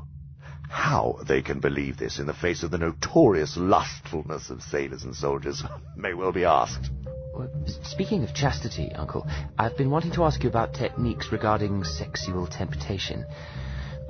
How 0.69 1.17
they 1.27 1.41
can 1.41 1.59
believe 1.59 1.97
this 1.97 2.17
in 2.17 2.25
the 2.25 2.33
face 2.33 2.63
of 2.63 2.71
the 2.71 2.77
notorious 2.77 3.57
lustfulness 3.57 4.49
of 4.49 4.63
sailors 4.63 5.03
and 5.03 5.13
soldiers 5.13 5.61
may 5.97 6.13
well 6.13 6.31
be 6.31 6.45
asked. 6.45 6.89
Speaking 7.83 8.23
of 8.23 8.33
chastity, 8.33 8.91
Uncle, 8.93 9.27
I've 9.57 9.77
been 9.77 9.89
wanting 9.89 10.11
to 10.13 10.23
ask 10.23 10.43
you 10.43 10.49
about 10.49 10.73
techniques 10.73 11.31
regarding 11.31 11.83
sexual 11.83 12.47
temptation. 12.47 13.25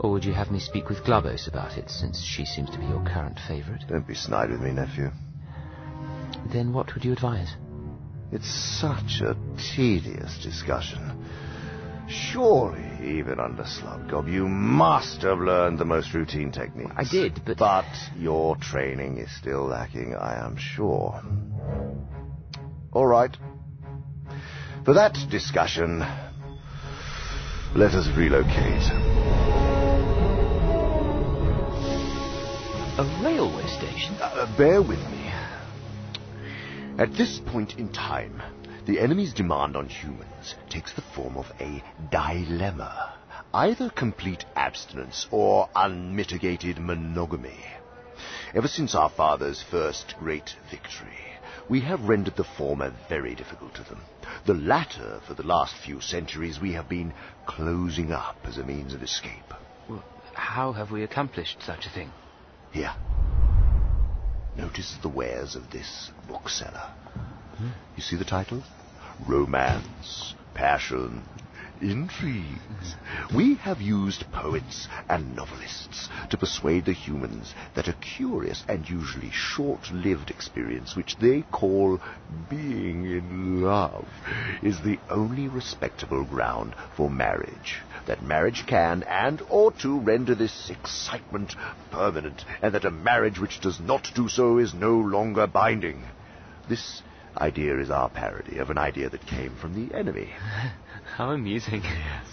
Or 0.01 0.10
would 0.10 0.26
you 0.26 0.34
have 0.34 0.50
me 0.50 0.60
speak 0.60 0.90
with 0.90 1.03
Glubose 1.03 1.48
about 1.48 1.78
it, 1.78 1.88
since 1.92 2.19
she 2.24 2.44
seems 2.44 2.72
to 2.72 2.80
be 2.80 2.85
your 2.85 3.06
current 3.06 3.40
favourite? 3.48 3.88
Don't 3.88 4.08
be 4.08 4.16
snide 4.16 4.50
with 4.50 4.60
me, 4.60 4.72
nephew. 4.72 5.12
Then 6.51 6.74
what 6.74 6.96
would 6.96 7.06
you 7.06 7.14
advise? 7.14 7.53
It's 8.32 8.50
such 8.50 9.22
a 9.22 9.38
tedious 9.76 10.40
discussion. 10.42 11.24
Surely, 12.10 13.19
even 13.19 13.40
under 13.40 13.62
Slubgob, 13.62 14.28
you 14.28 14.48
must 14.48 15.22
have 15.22 15.38
learned 15.38 15.78
the 15.78 15.85
most 15.85 16.16
routine 16.16 16.51
techniques. 16.51 16.94
I 16.98 17.03
did, 17.03 17.40
but... 17.46 17.58
But 17.58 17.85
your 18.17 18.56
training 18.56 19.19
is 19.19 19.30
still 19.38 19.66
lacking, 19.67 20.16
I 20.16 20.44
am 20.44 20.58
sure. 20.58 21.22
All 22.92 23.06
right. 23.06 23.38
For 24.84 24.96
that 24.96 25.16
discussion, 25.30 26.00
let 27.76 27.92
us 27.92 28.08
relocate. 28.17 29.51
A 33.01 33.24
railway 33.24 33.66
station? 33.66 34.16
Uh, 34.22 34.46
bear 34.60 34.80
with 34.80 35.00
me. 35.10 35.34
At 37.00 37.12
this 37.14 37.40
point 37.40 37.80
in 37.80 37.92
time, 37.92 38.40
the 38.85 39.00
enemy's 39.00 39.34
demand 39.34 39.76
on 39.76 39.90
humans 39.90 40.53
takes 40.69 40.94
the 40.94 41.01
form 41.01 41.35
of 41.35 41.51
a 41.60 41.84
dilemma. 42.12 43.16
Either 43.56 43.90
complete 43.90 44.46
abstinence 44.56 45.26
or 45.32 45.67
unmitigated 45.76 46.78
monogamy. 46.78 47.66
Ever 48.53 48.67
since 48.67 48.94
our 48.94 49.10
father's 49.10 49.64
first 49.64 50.14
great 50.19 50.56
victory, 50.69 51.40
we 51.67 51.80
have 51.80 52.08
rendered 52.08 52.35
the 52.35 52.44
former 52.44 52.94
very 53.10 53.34
difficult 53.34 53.74
to 53.74 53.84
them. 53.84 54.01
The 54.46 54.53
latter, 54.53 55.22
for 55.26 55.34
the 55.34 55.48
last 55.48 55.74
few 55.76 56.01
centuries, 56.01 56.60
we 56.62 56.74
have 56.74 56.88
been 56.88 57.16
closing 57.48 58.12
up 58.12 58.38
as 58.44 58.60
a 58.60 58.64
means 58.64 58.94
of 58.94 59.01
escape. 59.01 59.56
Well, 59.90 60.03
how 60.34 60.74
have 60.74 60.92
we 60.92 61.01
accomplished 61.01 61.64
such 61.64 61.88
a 61.88 61.90
thing? 61.90 62.12
Here. 62.71 62.93
Notice 64.55 64.95
the 65.01 65.09
wares 65.09 65.55
of 65.55 65.69
this 65.71 66.11
bookseller. 66.27 66.89
You 67.95 68.01
see 68.01 68.15
the 68.15 68.25
titles? 68.25 68.63
Romance, 69.27 70.33
passion, 70.53 71.23
intrigues. 71.81 72.95
We 73.35 73.55
have 73.55 73.81
used 73.81 74.31
poets 74.31 74.87
and 75.09 75.35
novelists 75.35 76.09
to 76.29 76.37
persuade 76.37 76.85
the 76.85 76.93
humans 76.93 77.53
that 77.73 77.87
a 77.87 77.93
curious 77.93 78.63
and 78.67 78.89
usually 78.89 79.31
short-lived 79.31 80.29
experience 80.29 80.95
which 80.95 81.17
they 81.17 81.41
call 81.51 81.99
being 82.49 83.05
in 83.05 83.61
love 83.61 84.07
is 84.61 84.81
the 84.81 84.99
only 85.09 85.47
respectable 85.47 86.23
ground 86.23 86.75
for 86.95 87.09
marriage. 87.09 87.81
That 88.06 88.24
marriage 88.24 88.66
can 88.67 89.03
and 89.03 89.42
ought 89.50 89.78
to 89.80 90.00
render 90.00 90.35
this 90.35 90.69
excitement 90.69 91.56
permanent, 91.92 92.46
and 92.62 92.74
that 92.74 92.85
a 92.85 92.92
marriage 92.92 93.40
which 93.40 93.60
does 93.60 93.80
not 93.80 94.12
do 94.16 94.28
so 94.28 94.58
is 94.58 94.74
no 94.74 94.98
longer 94.98 95.48
binding. 95.48 96.03
This 96.69 97.01
idea 97.38 97.80
is 97.80 97.90
our 97.90 98.10
parody 98.10 98.58
of 98.58 98.69
an 98.69 98.78
idea 98.78 99.10
that 99.10 99.26
came 99.26 99.56
from 99.56 99.74
the 99.74 99.96
enemy. 99.96 100.30
How 101.16 101.32
amusing. 101.32 101.82
Yes. 101.84 102.26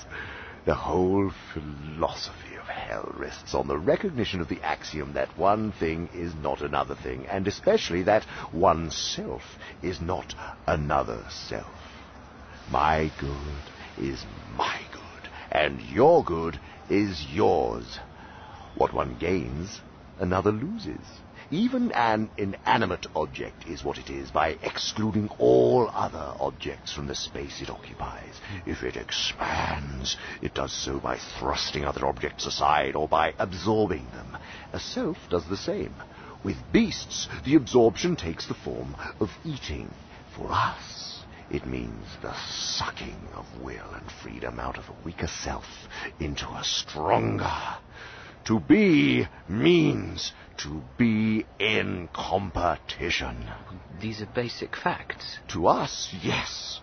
The 0.65 0.75
whole 0.75 1.33
philosophy 1.55 2.57
of 2.57 2.67
hell 2.67 3.15
rests 3.17 3.55
on 3.55 3.69
the 3.69 3.79
recognition 3.79 4.41
of 4.41 4.49
the 4.49 4.61
axiom 4.63 5.15
that 5.15 5.39
one 5.39 5.73
thing 5.73 6.11
is 6.13 6.35
not 6.35 6.61
another 6.61 6.95
thing, 6.95 7.27
and 7.27 7.49
especially 7.49 8.03
that 8.03 8.27
oneself 8.53 9.43
is 9.83 10.01
not 10.01 10.35
another 10.67 11.25
self. 11.31 11.73
My 12.71 13.11
good 13.19 13.63
is 13.99 14.25
my 14.57 14.79
good, 14.79 14.88
and 15.51 15.81
your 15.81 16.25
good 16.25 16.59
is 16.89 17.27
yours. 17.33 17.99
What 18.75 18.93
one 18.93 19.17
gains, 19.19 19.81
another 20.19 20.53
loses. 20.53 21.07
Even 21.51 21.93
an 21.93 22.31
inanimate 22.37 23.07
object 23.15 23.67
is 23.67 23.83
what 23.83 23.97
it 23.97 24.11
is 24.11 24.31
by 24.31 24.59
excluding 24.63 25.31
all 25.39 25.91
other 25.95 26.35
objects 26.39 26.93
from 26.93 27.07
the 27.07 27.15
space 27.15 27.63
it 27.63 27.71
occupies. 27.71 28.35
If 28.67 28.83
it 28.83 28.97
expands, 28.97 30.17
it 30.43 30.53
does 30.55 30.73
so 30.73 30.99
by 30.99 31.19
thrusting 31.39 31.85
other 31.85 32.07
objects 32.07 32.45
aside 32.45 32.97
or 32.97 33.09
by 33.09 33.35
absorbing 33.39 34.07
them. 34.13 34.37
A 34.73 34.81
self 34.81 35.17
does 35.31 35.47
the 35.49 35.57
same. 35.57 35.95
With 36.45 36.57
beasts, 36.73 37.29
the 37.45 37.55
absorption 37.55 38.15
takes 38.15 38.47
the 38.47 38.55
form 38.55 38.95
of 39.19 39.31
eating. 39.45 39.91
For 40.37 40.53
us, 40.53 40.98
it 41.51 41.67
means 41.67 42.05
the 42.21 42.35
sucking 42.49 43.29
of 43.35 43.47
will 43.63 43.91
and 43.95 44.11
freedom 44.23 44.61
out 44.61 44.79
of 44.79 44.89
a 44.89 45.05
weaker 45.05 45.27
self 45.27 45.67
into 46.21 46.47
a 46.47 46.63
stronger. 46.63 47.77
To 48.45 48.61
be 48.61 49.27
means 49.49 50.33
to 50.59 50.83
be 50.97 51.47
in 51.59 52.09
competition. 52.13 53.47
These 54.01 54.23
are 54.23 54.27
basic 54.27 54.77
facts. 54.77 55.39
To 55.49 55.67
us, 55.67 56.15
yes. 56.23 56.81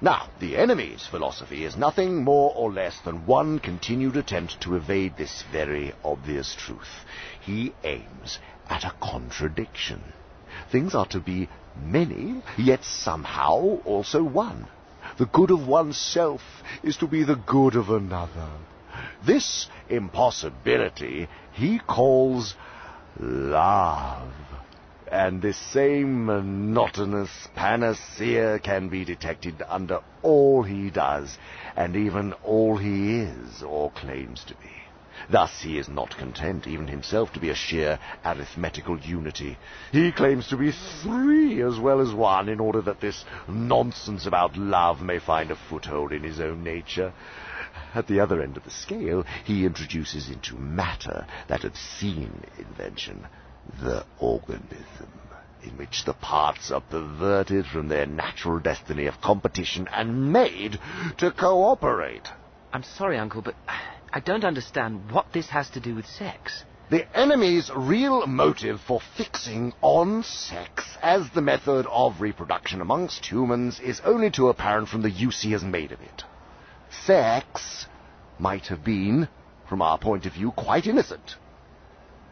Now, 0.00 0.28
the 0.40 0.56
enemy's 0.56 1.06
philosophy 1.06 1.64
is 1.64 1.76
nothing 1.76 2.24
more 2.24 2.52
or 2.54 2.72
less 2.72 2.98
than 3.00 3.26
one 3.26 3.58
continued 3.58 4.16
attempt 4.16 4.60
to 4.62 4.76
evade 4.76 5.16
this 5.16 5.44
very 5.52 5.94
obvious 6.04 6.54
truth. 6.54 7.04
He 7.40 7.74
aims 7.84 8.38
at 8.68 8.84
a 8.84 8.94
contradiction. 9.00 10.02
Things 10.70 10.94
are 10.94 11.06
to 11.06 11.20
be 11.20 11.48
many, 11.76 12.42
yet 12.56 12.84
somehow 12.84 13.78
also 13.84 14.22
one. 14.22 14.66
The 15.18 15.26
good 15.26 15.50
of 15.50 15.66
oneself 15.66 16.42
is 16.82 16.96
to 16.98 17.06
be 17.06 17.24
the 17.24 17.36
good 17.36 17.76
of 17.76 17.90
another. 17.90 18.48
This 19.24 19.68
impossibility 19.88 21.28
he 21.52 21.78
calls 21.78 22.54
love. 23.18 24.32
And 25.10 25.40
this 25.40 25.56
same 25.56 26.26
monotonous 26.26 27.30
panacea 27.54 28.58
can 28.58 28.88
be 28.88 29.04
detected 29.04 29.62
under 29.68 30.00
all 30.22 30.62
he 30.62 30.90
does, 30.90 31.38
and 31.76 31.94
even 31.94 32.32
all 32.42 32.76
he 32.76 33.20
is 33.20 33.62
or 33.62 33.92
claims 33.92 34.42
to 34.44 34.54
be. 34.54 34.83
Thus 35.28 35.62
he 35.62 35.78
is 35.78 35.88
not 35.88 36.16
content 36.16 36.66
even 36.66 36.88
himself 36.88 37.32
to 37.32 37.40
be 37.40 37.50
a 37.50 37.54
sheer 37.54 37.98
arithmetical 38.24 38.98
unity. 38.98 39.56
He 39.92 40.12
claims 40.12 40.48
to 40.48 40.56
be 40.56 40.72
three 40.72 41.62
as 41.62 41.78
well 41.78 42.00
as 42.00 42.12
one 42.12 42.48
in 42.48 42.60
order 42.60 42.82
that 42.82 43.00
this 43.00 43.24
nonsense 43.48 44.26
about 44.26 44.56
love 44.56 45.00
may 45.00 45.18
find 45.18 45.50
a 45.50 45.56
foothold 45.56 46.12
in 46.12 46.22
his 46.22 46.40
own 46.40 46.62
nature. 46.62 47.12
At 47.94 48.06
the 48.06 48.20
other 48.20 48.42
end 48.42 48.56
of 48.56 48.64
the 48.64 48.70
scale, 48.70 49.24
he 49.44 49.64
introduces 49.64 50.28
into 50.28 50.56
matter 50.56 51.26
that 51.48 51.64
obscene 51.64 52.44
invention, 52.58 53.26
the 53.80 54.04
organism, 54.18 55.10
in 55.62 55.76
which 55.76 56.04
the 56.04 56.12
parts 56.12 56.70
are 56.70 56.80
perverted 56.80 57.66
from 57.66 57.88
their 57.88 58.06
natural 58.06 58.58
destiny 58.58 59.06
of 59.06 59.20
competition 59.20 59.88
and 59.92 60.32
made 60.32 60.78
to 61.18 61.30
cooperate. 61.30 62.28
I'm 62.72 62.82
sorry, 62.82 63.18
Uncle, 63.18 63.42
but 63.42 63.54
I 64.16 64.20
don't 64.20 64.44
understand 64.44 65.10
what 65.10 65.32
this 65.32 65.48
has 65.48 65.68
to 65.70 65.80
do 65.80 65.96
with 65.96 66.06
sex. 66.06 66.62
The 66.88 67.04
enemy's 67.18 67.68
real 67.74 68.24
motive 68.28 68.80
for 68.80 69.00
fixing 69.16 69.72
on 69.82 70.22
sex 70.22 70.96
as 71.02 71.28
the 71.30 71.40
method 71.40 71.84
of 71.90 72.20
reproduction 72.20 72.80
amongst 72.80 73.26
humans 73.26 73.80
is 73.80 74.00
only 74.04 74.30
too 74.30 74.50
apparent 74.50 74.88
from 74.88 75.02
the 75.02 75.10
use 75.10 75.42
he 75.42 75.50
has 75.50 75.64
made 75.64 75.90
of 75.90 76.00
it. 76.00 76.22
Sex 77.04 77.86
might 78.38 78.68
have 78.68 78.84
been, 78.84 79.26
from 79.68 79.82
our 79.82 79.98
point 79.98 80.26
of 80.26 80.34
view, 80.34 80.52
quite 80.52 80.86
innocent. 80.86 81.34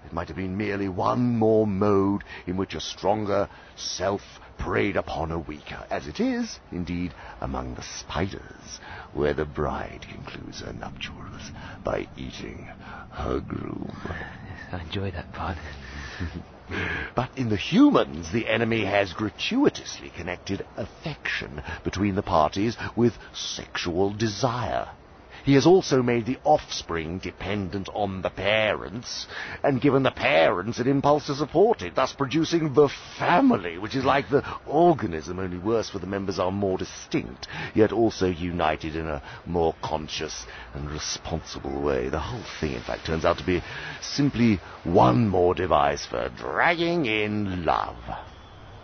It 0.06 0.12
might 0.12 0.28
have 0.28 0.36
been 0.36 0.56
merely 0.56 0.88
one 0.88 1.36
more 1.36 1.66
mode 1.66 2.22
in 2.46 2.56
which 2.56 2.76
a 2.76 2.80
stronger 2.80 3.48
self 3.74 4.22
preyed 4.58 4.96
upon 4.96 5.30
a 5.30 5.38
weaker, 5.38 5.86
as 5.90 6.06
it 6.06 6.20
is, 6.20 6.58
indeed, 6.70 7.12
among 7.40 7.74
the 7.74 7.82
spiders, 7.82 8.80
where 9.12 9.34
the 9.34 9.44
bride 9.44 10.06
concludes 10.08 10.60
her 10.60 10.72
nuptials 10.72 11.50
by 11.84 12.06
eating 12.16 12.68
her 13.10 13.40
groom. 13.40 13.92
I 14.72 14.80
enjoy 14.80 15.10
that 15.10 15.32
part. 15.32 15.58
But 17.14 17.36
in 17.36 17.50
the 17.50 17.56
humans, 17.56 18.32
the 18.32 18.48
enemy 18.48 18.84
has 18.86 19.12
gratuitously 19.12 20.10
connected 20.10 20.64
affection 20.76 21.62
between 21.84 22.14
the 22.14 22.22
parties 22.22 22.78
with 22.96 23.18
sexual 23.34 24.10
desire. 24.14 24.88
He 25.44 25.54
has 25.54 25.66
also 25.66 26.02
made 26.02 26.26
the 26.26 26.38
offspring 26.44 27.18
dependent 27.18 27.88
on 27.94 28.22
the 28.22 28.30
parents, 28.30 29.26
and 29.62 29.80
given 29.80 30.02
the 30.02 30.10
parents 30.10 30.78
an 30.78 30.86
impulse 30.86 31.26
to 31.26 31.34
support 31.34 31.82
it, 31.82 31.94
thus 31.94 32.12
producing 32.12 32.74
the 32.74 32.88
family, 33.18 33.78
which 33.78 33.96
is 33.96 34.04
like 34.04 34.28
the 34.28 34.44
organism, 34.66 35.38
only 35.38 35.58
worse 35.58 35.90
for 35.90 35.98
the 35.98 36.06
members 36.06 36.38
are 36.38 36.52
more 36.52 36.78
distinct, 36.78 37.48
yet 37.74 37.92
also 37.92 38.26
united 38.26 38.94
in 38.94 39.08
a 39.08 39.22
more 39.44 39.74
conscious 39.82 40.46
and 40.74 40.90
responsible 40.90 41.82
way. 41.82 42.08
The 42.08 42.20
whole 42.20 42.44
thing, 42.60 42.74
in 42.74 42.82
fact, 42.82 43.06
turns 43.06 43.24
out 43.24 43.38
to 43.38 43.46
be 43.46 43.62
simply 44.00 44.60
one 44.84 45.28
more 45.28 45.54
device 45.54 46.06
for 46.06 46.28
dragging 46.28 47.06
in 47.06 47.64
love. 47.64 47.96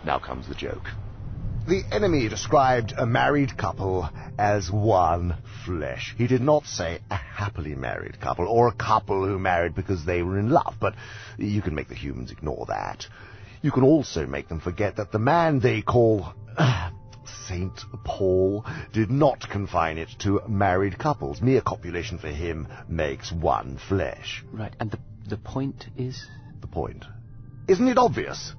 Now 0.03 0.19
comes 0.19 0.47
the 0.47 0.55
joke. 0.55 0.89
The 1.69 1.83
enemy 1.91 2.27
described 2.27 2.95
a 2.97 3.05
married 3.05 3.55
couple 3.55 4.09
as 4.39 4.71
one 4.71 5.37
flesh. 5.65 6.15
He 6.17 6.25
did 6.25 6.41
not 6.41 6.65
say 6.65 6.97
a 7.11 7.15
happily 7.15 7.75
married 7.75 8.19
couple 8.19 8.47
or 8.47 8.67
a 8.67 8.73
couple 8.73 9.23
who 9.23 9.37
married 9.37 9.75
because 9.75 10.03
they 10.03 10.23
were 10.23 10.39
in 10.39 10.49
love, 10.49 10.73
but 10.79 10.95
you 11.37 11.61
can 11.61 11.75
make 11.75 11.87
the 11.87 11.93
humans 11.93 12.31
ignore 12.31 12.65
that. 12.69 13.05
You 13.61 13.69
can 13.71 13.83
also 13.83 14.25
make 14.25 14.49
them 14.49 14.59
forget 14.59 14.95
that 14.95 15.11
the 15.11 15.19
man 15.19 15.59
they 15.59 15.83
call 15.83 16.33
Saint 17.47 17.79
Paul 18.03 18.65
did 18.91 19.11
not 19.11 19.47
confine 19.47 19.99
it 19.99 20.09
to 20.21 20.41
married 20.47 20.97
couples. 20.97 21.39
Mere 21.39 21.61
copulation 21.61 22.17
for 22.17 22.29
him 22.29 22.67
makes 22.87 23.31
one 23.31 23.77
flesh. 23.77 24.43
Right, 24.51 24.75
and 24.79 24.89
the, 24.89 24.99
the 25.27 25.37
point 25.37 25.85
is? 25.95 26.25
The 26.61 26.67
point. 26.67 27.05
Isn't 27.67 27.89
it 27.89 27.99
obvious? 27.99 28.55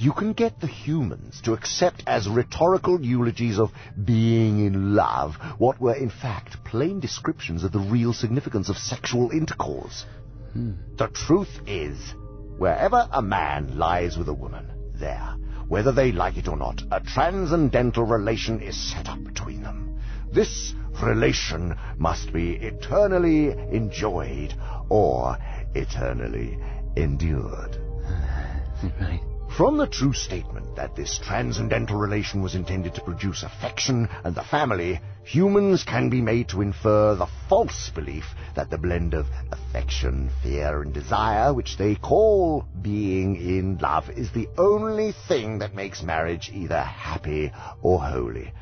You 0.00 0.14
can 0.14 0.32
get 0.32 0.58
the 0.60 0.66
humans 0.66 1.42
to 1.42 1.52
accept 1.52 2.02
as 2.06 2.26
rhetorical 2.26 2.98
eulogies 3.02 3.58
of 3.58 3.70
being 4.02 4.64
in 4.64 4.94
love 4.94 5.34
what 5.58 5.78
were 5.78 5.94
in 5.94 6.08
fact 6.08 6.64
plain 6.64 7.00
descriptions 7.00 7.64
of 7.64 7.72
the 7.72 7.78
real 7.78 8.14
significance 8.14 8.70
of 8.70 8.78
sexual 8.78 9.30
intercourse. 9.30 10.06
Hmm. 10.54 10.72
The 10.96 11.08
truth 11.08 11.60
is, 11.66 12.14
wherever 12.56 13.06
a 13.12 13.20
man 13.20 13.76
lies 13.76 14.16
with 14.16 14.28
a 14.28 14.34
woman, 14.34 14.66
there, 14.94 15.36
whether 15.68 15.92
they 15.92 16.12
like 16.12 16.38
it 16.38 16.48
or 16.48 16.56
not, 16.56 16.82
a 16.90 17.00
transcendental 17.00 18.04
relation 18.04 18.62
is 18.62 18.90
set 18.90 19.06
up 19.06 19.22
between 19.22 19.62
them. 19.62 20.00
This 20.32 20.72
relation 21.02 21.76
must 21.98 22.32
be 22.32 22.52
eternally 22.54 23.50
enjoyed 23.50 24.54
or 24.88 25.36
eternally 25.74 26.58
endured. 26.96 27.76
right. 28.98 29.20
From 29.60 29.76
the 29.76 29.86
true 29.86 30.14
statement 30.14 30.74
that 30.76 30.96
this 30.96 31.18
transcendental 31.18 31.98
relation 31.98 32.40
was 32.40 32.54
intended 32.54 32.94
to 32.94 33.02
produce 33.02 33.42
affection 33.42 34.08
and 34.24 34.34
the 34.34 34.42
family, 34.42 35.02
humans 35.22 35.84
can 35.84 36.08
be 36.08 36.22
made 36.22 36.48
to 36.48 36.62
infer 36.62 37.14
the 37.14 37.26
false 37.46 37.90
belief 37.90 38.24
that 38.54 38.70
the 38.70 38.78
blend 38.78 39.12
of 39.12 39.26
affection, 39.52 40.30
fear, 40.42 40.80
and 40.80 40.94
desire, 40.94 41.52
which 41.52 41.76
they 41.76 41.94
call 41.94 42.64
being 42.80 43.36
in 43.36 43.76
love, 43.76 44.08
is 44.08 44.32
the 44.32 44.48
only 44.56 45.12
thing 45.28 45.58
that 45.58 45.74
makes 45.74 46.02
marriage 46.02 46.50
either 46.54 46.80
happy 46.80 47.52
or 47.82 48.00
holy. 48.00 48.54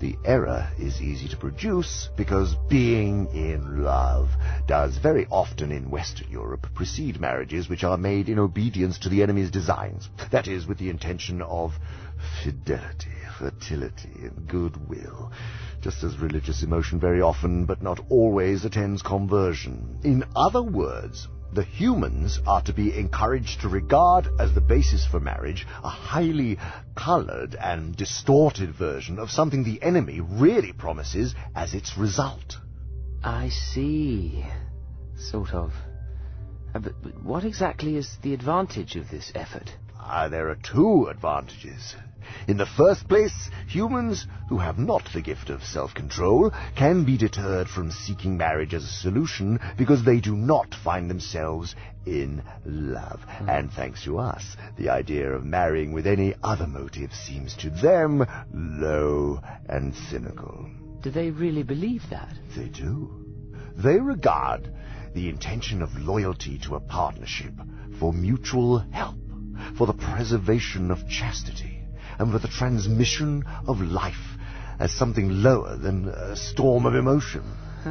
The 0.00 0.16
error 0.24 0.66
is 0.78 1.02
easy 1.02 1.28
to 1.28 1.36
produce 1.36 2.08
because 2.16 2.54
being 2.70 3.26
in 3.34 3.84
love 3.84 4.30
does 4.66 4.96
very 4.96 5.26
often 5.30 5.70
in 5.70 5.90
Western 5.90 6.30
Europe 6.30 6.68
precede 6.74 7.20
marriages 7.20 7.68
which 7.68 7.84
are 7.84 7.98
made 7.98 8.30
in 8.30 8.38
obedience 8.38 8.98
to 9.00 9.10
the 9.10 9.22
enemy's 9.22 9.50
designs. 9.50 10.08
That 10.30 10.48
is, 10.48 10.66
with 10.66 10.78
the 10.78 10.88
intention 10.88 11.42
of 11.42 11.74
fidelity, 12.42 13.10
fertility, 13.38 14.22
and 14.22 14.48
goodwill. 14.48 15.32
Just 15.82 16.02
as 16.02 16.16
religious 16.16 16.62
emotion 16.62 16.98
very 16.98 17.20
often, 17.20 17.66
but 17.66 17.82
not 17.82 18.00
always, 18.08 18.64
attends 18.64 19.02
conversion. 19.02 19.98
In 20.02 20.24
other 20.34 20.62
words, 20.62 21.28
the 21.52 21.64
humans 21.64 22.40
are 22.46 22.62
to 22.62 22.72
be 22.72 22.96
encouraged 22.96 23.60
to 23.60 23.68
regard 23.68 24.28
as 24.38 24.54
the 24.54 24.60
basis 24.60 25.06
for 25.06 25.20
marriage 25.20 25.66
a 25.82 25.88
highly 25.88 26.58
colored 26.94 27.54
and 27.54 27.96
distorted 27.96 28.74
version 28.74 29.18
of 29.18 29.30
something 29.30 29.64
the 29.64 29.82
enemy 29.82 30.20
really 30.20 30.72
promises 30.72 31.34
as 31.54 31.74
its 31.74 31.96
result. 31.98 32.56
I 33.22 33.48
see. 33.48 34.44
Sort 35.16 35.50
of. 35.50 35.72
Uh, 36.74 36.78
but, 36.78 37.02
but 37.02 37.22
what 37.22 37.44
exactly 37.44 37.96
is 37.96 38.16
the 38.22 38.32
advantage 38.32 38.96
of 38.96 39.10
this 39.10 39.32
effort? 39.34 39.70
Ah, 39.98 40.28
there 40.28 40.48
are 40.48 40.56
two 40.56 41.06
advantages. 41.06 41.96
In 42.48 42.56
the 42.56 42.66
first 42.66 43.08
place, 43.08 43.50
humans 43.66 44.26
who 44.48 44.58
have 44.58 44.78
not 44.78 45.08
the 45.12 45.22
gift 45.22 45.50
of 45.50 45.64
self-control 45.64 46.52
can 46.76 47.04
be 47.04 47.16
deterred 47.16 47.68
from 47.68 47.90
seeking 47.90 48.36
marriage 48.36 48.74
as 48.74 48.84
a 48.84 48.88
solution 48.88 49.58
because 49.76 50.04
they 50.04 50.20
do 50.20 50.36
not 50.36 50.74
find 50.74 51.10
themselves 51.10 51.74
in 52.06 52.42
love. 52.64 53.20
Hmm. 53.22 53.48
And 53.48 53.72
thanks 53.72 54.04
to 54.04 54.18
us, 54.18 54.56
the 54.76 54.88
idea 54.90 55.30
of 55.32 55.44
marrying 55.44 55.92
with 55.92 56.06
any 56.06 56.34
other 56.42 56.66
motive 56.66 57.12
seems 57.12 57.56
to 57.58 57.70
them 57.70 58.26
low 58.52 59.40
and 59.68 59.94
cynical. 60.10 60.68
Do 61.02 61.10
they 61.10 61.30
really 61.30 61.62
believe 61.62 62.02
that? 62.10 62.34
They 62.56 62.68
do. 62.68 63.26
They 63.76 63.98
regard 63.98 64.72
the 65.14 65.28
intention 65.28 65.82
of 65.82 65.96
loyalty 65.96 66.58
to 66.64 66.76
a 66.76 66.80
partnership 66.80 67.54
for 67.98 68.12
mutual 68.12 68.78
help, 68.78 69.16
for 69.76 69.86
the 69.86 69.94
preservation 69.94 70.90
of 70.90 71.08
chastity, 71.08 71.69
and 72.20 72.30
for 72.30 72.38
the 72.38 72.48
transmission 72.48 73.42
of 73.66 73.80
life 73.80 74.36
as 74.78 74.92
something 74.92 75.42
lower 75.42 75.74
than 75.76 76.06
a 76.06 76.36
storm 76.36 76.84
of 76.84 76.94
emotion. 76.94 77.42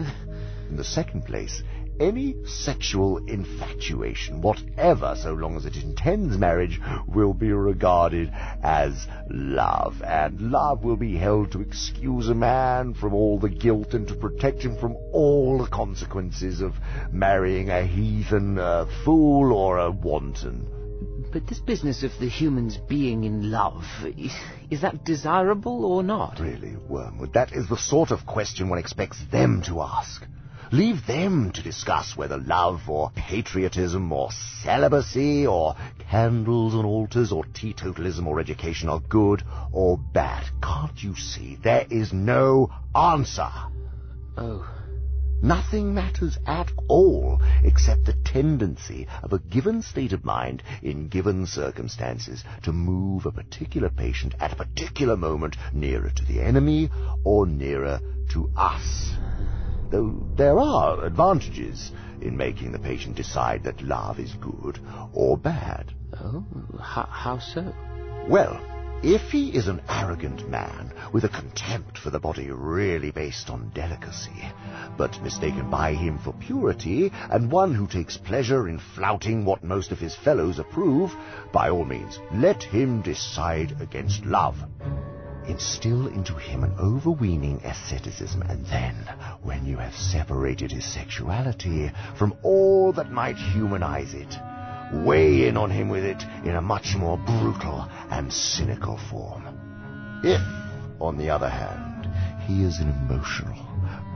In 0.70 0.78
the 0.78 0.84
second 0.84 1.26
place, 1.26 1.64
any 2.00 2.36
sexual 2.46 3.18
infatuation, 3.18 4.42
whatever, 4.42 5.16
so 5.20 5.34
long 5.34 5.58
as 5.58 5.66
it 5.66 5.76
intends 5.78 6.38
marriage, 6.38 6.80
will 7.08 7.34
be 7.34 7.52
regarded 7.52 8.32
as 8.62 9.08
love, 9.32 10.00
and 10.04 10.40
love 10.40 10.84
will 10.84 10.96
be 10.96 11.18
held 11.18 11.52
to 11.52 11.62
excuse 11.62 12.30
a 12.30 12.36
man 12.36 12.94
from 12.94 13.16
all 13.16 13.40
the 13.40 13.50
guilt 13.50 13.96
and 13.96 14.08
to 14.08 14.16
protect 14.16 14.62
him 14.62 14.78
from 14.78 14.96
all 15.12 15.58
the 15.58 15.70
consequences 15.70 16.62
of 16.62 16.76
marrying 17.12 17.72
a 17.72 17.84
heathen, 17.84 18.60
a 18.60 18.88
fool, 19.04 19.52
or 19.52 19.80
a 19.80 19.90
wanton. 19.90 20.79
But 21.32 21.46
this 21.46 21.60
business 21.60 22.02
of 22.02 22.12
the 22.20 22.28
humans 22.28 22.78
being 22.78 23.24
in 23.24 23.52
love, 23.52 23.84
is, 24.18 24.82
that 24.82 25.06
desirable 25.06 25.86
or 25.86 26.02
not? 26.02 26.40
Really, 26.40 26.76
Wormwood, 26.88 27.34
that 27.34 27.54
is 27.54 27.70
the 27.70 27.78
sort 27.78 28.10
of 28.10 28.26
question 28.26 28.68
one 28.70 28.80
expects 28.80 29.20
them 29.32 29.62
to 29.68 29.82
ask. 29.82 30.26
Leave 30.72 31.06
them 31.06 31.52
to 31.52 31.64
discuss 31.64 32.16
whether 32.16 32.38
love 32.38 32.90
or 32.90 33.12
patriotism 33.16 34.12
or 34.12 34.30
celibacy 34.64 35.46
or 35.46 35.76
candles 36.10 36.74
on 36.74 36.86
altars 36.86 37.32
or 37.32 37.44
teetotalism 37.44 38.26
or 38.26 38.40
education 38.40 38.90
are 38.90 39.00
good 39.00 39.44
or 39.72 39.98
bad. 39.98 40.46
Can't 40.62 41.04
you 41.04 41.16
see? 41.16 41.58
There 41.64 41.86
is 41.90 42.12
no 42.12 42.72
answer. 42.96 43.50
Oh. 44.38 44.79
Nothing 45.42 45.94
matters 45.94 46.38
at 46.46 46.70
all 46.88 47.42
except 47.64 48.06
the 48.06 48.14
tendency 48.26 49.08
of 49.24 49.32
a 49.32 49.40
given 49.40 49.82
state 49.82 50.12
of 50.12 50.26
mind 50.26 50.64
in 50.82 51.08
given 51.08 51.46
circumstances 51.46 52.44
to 52.64 52.74
move 52.74 53.26
a 53.26 53.32
particular 53.32 53.90
patient 53.90 54.36
at 54.40 54.52
a 54.52 54.58
particular 54.58 55.16
moment 55.16 55.56
nearer 55.74 56.10
to 56.10 56.26
the 56.26 56.42
enemy 56.42 56.90
or 57.24 57.46
nearer 57.46 58.00
to 58.34 58.52
us. 58.58 59.14
Though 59.90 60.28
there 60.36 60.60
are 60.60 61.06
advantages 61.06 61.92
in 62.22 62.36
making 62.36 62.74
the 62.74 62.80
patient 62.80 63.16
decide 63.16 63.64
that 63.64 63.82
love 63.82 64.20
is 64.20 64.34
good 64.34 64.80
or 65.14 65.38
bad. 65.38 65.94
Oh, 66.14 66.44
how, 66.80 67.08
how 67.10 67.40
so? 67.40 67.74
Well, 68.28 68.60
if 69.02 69.32
he 69.32 69.50
is 69.56 69.70
an 69.70 69.82
arrogant 69.88 70.50
man 70.50 70.92
with 71.14 71.24
a 71.24 71.30
contempt 71.30 71.98
for 71.98 72.10
the 72.10 72.20
body 72.20 72.52
really 72.52 73.12
based 73.12 73.50
on 73.50 73.72
delicacy, 73.74 74.44
but 74.98 75.22
mistaken 75.24 75.70
by 75.70 75.94
him 75.94 76.18
for 76.18 76.34
purity, 76.34 77.10
and 77.32 77.50
one 77.50 77.74
who 77.74 77.88
takes 77.88 78.18
pleasure 78.18 78.68
in 78.68 78.78
flouting 78.78 79.46
what 79.46 79.64
most 79.64 79.94
of 79.94 80.00
his 80.00 80.16
fellows 80.16 80.60
approve, 80.60 81.16
by 81.54 81.70
all 81.70 81.86
means, 81.86 82.20
let 82.34 82.62
him 82.62 83.02
decide 83.02 83.74
against 83.82 84.26
love. 84.26 84.58
Instill 85.48 86.08
into 86.08 86.34
him 86.34 86.66
an 86.66 86.76
overweening 86.78 87.62
asceticism, 87.64 88.42
and 88.44 88.66
then, 88.66 88.96
when 89.42 89.66
you 89.66 89.78
have 89.78 89.96
separated 89.96 90.72
his 90.72 90.86
sexuality 90.86 91.90
from 92.18 92.36
all 92.44 92.92
that 92.92 93.12
might 93.12 93.38
humanize 93.38 94.14
it, 94.14 94.38
weigh 94.94 95.48
in 95.48 95.58
on 95.58 95.70
him 95.70 95.90
with 95.90 96.04
it 96.04 96.22
in 96.44 96.56
a 96.56 96.62
much 96.62 96.96
more 96.98 97.18
brutal 97.18 97.88
and 98.10 98.32
cynical 98.32 98.98
form. 99.10 99.44
If, 100.24 100.42
on 101.00 101.18
the 101.18 101.30
other 101.30 101.50
hand, 101.50 102.08
he 102.48 102.64
is 102.64 102.80
an 102.80 102.90
emotional, 102.90 103.56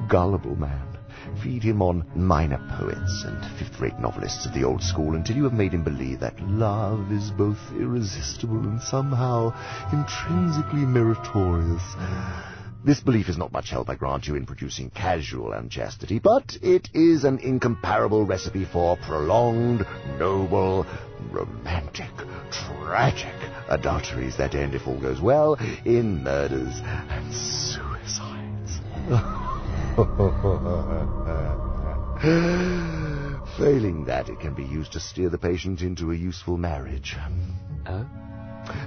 gullible 0.10 0.56
man, 0.56 0.98
feed 1.42 1.64
him 1.64 1.82
on 1.82 2.06
minor 2.16 2.60
poets 2.78 3.24
and 3.26 3.60
fifth-rate 3.60 4.00
novelists 4.00 4.46
of 4.46 4.54
the 4.54 4.64
old 4.64 4.82
school 4.82 5.16
until 5.16 5.36
you 5.36 5.44
have 5.44 5.54
made 5.54 5.74
him 5.74 5.84
believe 5.84 6.20
that 6.20 6.40
love 6.42 7.12
is 7.12 7.32
both 7.32 7.60
irresistible 7.78 8.60
and 8.60 8.82
somehow 8.82 9.54
intrinsically 9.92 10.86
meritorious. 10.86 11.84
This 12.86 13.00
belief 13.00 13.30
is 13.30 13.38
not 13.38 13.54
much 13.54 13.70
help, 13.70 13.90
I 13.90 13.96
grant 13.96 14.28
you, 14.28 14.36
in 14.36 14.46
producing 14.46 14.90
casual 14.90 15.54
unchastity, 15.54 16.20
but 16.20 16.58
it 16.62 16.90
is 16.94 17.24
an 17.24 17.40
incomparable 17.40 18.26
recipe 18.26 18.66
for 18.66 18.98
prolonged, 18.98 19.86
noble, 20.20 20.86
romantic, 21.32 22.12
tragic 22.52 23.34
adulteries 23.70 24.36
that 24.36 24.54
end, 24.54 24.76
if 24.76 24.86
all 24.86 25.00
goes 25.00 25.22
well, 25.22 25.54
in 25.86 26.26
murders 26.26 26.82
and 26.84 27.34
suicides. 27.34 28.82
Failing 33.58 34.04
that, 34.06 34.28
it 34.28 34.42
can 34.42 34.54
be 34.54 34.66
used 34.66 34.92
to 34.92 35.00
steer 35.00 35.30
the 35.30 35.38
patient 35.38 35.82
into 35.82 36.12
a 36.12 36.16
useful 36.16 36.58
marriage. 36.58 37.16
Oh? 37.86 38.06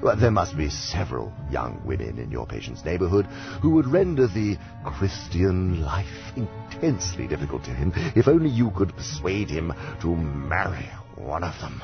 Well, 0.02 0.16
there 0.16 0.30
must 0.30 0.56
be 0.56 0.70
several 0.70 1.32
young 1.50 1.80
women 1.84 2.18
in 2.18 2.30
your 2.30 2.46
patient's 2.46 2.84
neighborhood 2.84 3.26
who 3.60 3.70
would 3.70 3.86
render 3.86 4.26
the 4.26 4.56
Christian 4.84 5.82
life 5.82 6.32
intensely 6.36 7.26
difficult 7.26 7.64
to 7.64 7.70
him 7.70 7.92
if 8.14 8.28
only 8.28 8.50
you 8.50 8.70
could 8.70 8.94
persuade 8.96 9.50
him 9.50 9.72
to 10.00 10.14
marry 10.14 10.88
one 11.16 11.44
of 11.44 11.58
them. 11.60 11.82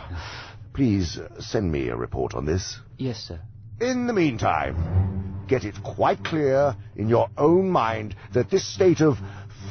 Please 0.75 1.19
uh, 1.19 1.41
send 1.41 1.71
me 1.71 1.89
a 1.89 1.97
report 1.97 2.35
on 2.35 2.47
this. 2.47 2.79
Yes, 2.97 3.19
sir. 3.19 3.41
In 3.81 4.07
the 4.07 4.13
meantime, 4.13 5.45
get 5.49 5.65
it 5.65 5.83
quite 5.83 6.25
clear 6.25 6.75
in 6.97 7.09
your 7.09 7.29
own 7.37 7.69
mind 7.69 8.15
that 8.33 8.51
this 8.51 8.67
state 8.67 9.01
of 9.01 9.19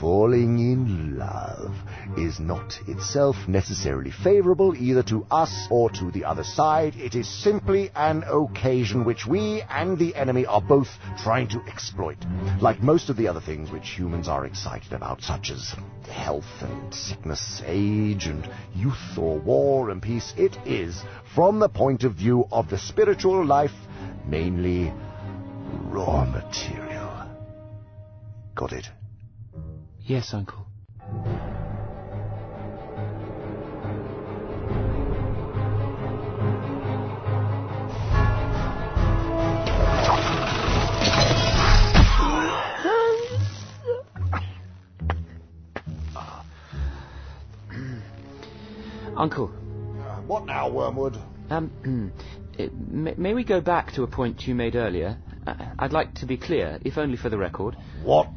falling 0.01 0.58
in 0.58 1.16
love 1.16 1.72
is 2.17 2.40
not 2.40 2.74
itself 2.88 3.35
necessarily 3.48 4.10
favorable 4.10 4.76
either 4.76 5.03
to 5.03 5.24
us 5.30 5.67
or 5.69 5.92
to 5.92 6.10
the 6.10 6.26
other 6.26 6.44
side. 6.44 6.96
It 6.96 7.14
is 7.14 7.30
simply 7.30 7.92
an 7.96 8.24
occasion 8.28 9.06
which 9.06 9.28
we 9.28 9.62
and 9.69 10.00
the 10.00 10.16
enemy 10.16 10.48
are 10.48 10.60
both 10.60 10.88
trying 11.19 11.48
to 11.50 11.62
exploit. 11.67 12.17
Like 12.60 12.82
most 12.82 13.10
of 13.10 13.16
the 13.16 13.28
other 13.28 13.40
things 13.40 13.69
which 13.69 13.90
humans 13.90 14.28
are 14.28 14.48
excited 14.48 14.92
about, 14.92 15.22
such 15.22 15.51
as 15.51 15.76
health 16.12 16.50
and 16.62 16.92
sickness, 16.92 17.62
age 17.67 18.26
and 18.26 18.50
youth 18.74 19.17
or 19.19 19.38
war 19.38 19.92
and 19.92 20.01
peace, 20.01 20.34
it 20.35 20.58
is, 20.66 21.00
from 21.35 21.60
the 21.60 21.69
point 21.69 22.03
of 22.03 22.16
view 22.16 22.48
of 22.51 22.72
the 22.72 22.80
spiritual 22.80 23.46
life, 23.46 23.72
mainly 24.26 24.92
raw 25.92 26.26
material. 26.26 27.30
Got 28.56 28.74
it? 28.74 28.88
Yes, 30.06 30.34
Uncle. 30.34 30.66
Uncle. 49.16 49.48
what 50.26 50.48
now, 50.48 50.67
Wormwood? 50.69 51.17
Um, 51.51 52.12
uh, 52.60 52.64
may, 52.90 53.14
may 53.17 53.34
we 53.34 53.44
go 53.44 53.62
back 53.62 53.92
to 53.94 54.03
a 54.03 54.08
point 54.08 54.48
you 54.48 54.56
made 54.56 54.76
earlier? 54.76 55.17
Uh, 55.46 55.53
I'd 55.78 55.94
like 55.94 56.16
to 56.16 56.26
be 56.26 56.38
clear, 56.38 56.80
if 56.84 56.98
only 56.98 57.17
for 57.17 57.30
the 57.30 57.38
record. 57.38 57.76
What? 58.03 58.30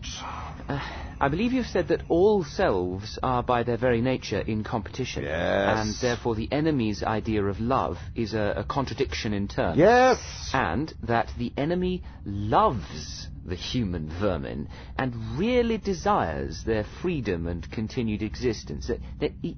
Uh, 0.69 0.81
I 1.21 1.29
believe 1.29 1.53
you've 1.53 1.67
said 1.67 1.89
that 1.89 2.03
all 2.09 2.45
selves 2.45 3.19
are 3.23 3.43
by 3.43 3.63
their 3.63 3.77
very 3.77 4.01
nature 4.01 4.41
in 4.41 4.65
competition. 4.65 5.25
Yes. 5.25 5.79
And 5.79 5.95
therefore 6.01 6.35
the 6.35 6.51
enemy's 6.53 7.03
idea 7.03 7.45
of 7.45 7.61
love 7.61 7.99
is 8.15 8.35
a, 8.35 8.55
a 8.59 8.65
contradiction 8.65 9.33
in 9.33 9.49
terms. 9.49 9.79
Yes. 9.79 10.19
And 10.53 10.93
that 11.05 11.31
the 11.39 11.53
enemy 11.57 12.03
loves 12.25 13.29
the 13.45 13.55
human 13.55 14.09
vermin 14.21 14.69
and 14.99 15.39
really 15.39 15.79
desires 15.79 16.65
their 16.65 16.85
freedom 17.03 17.47
and 17.47 17.69
continued 17.71 18.23
existence. 18.23 18.89
That- 18.89 19.01
that- 19.21 19.55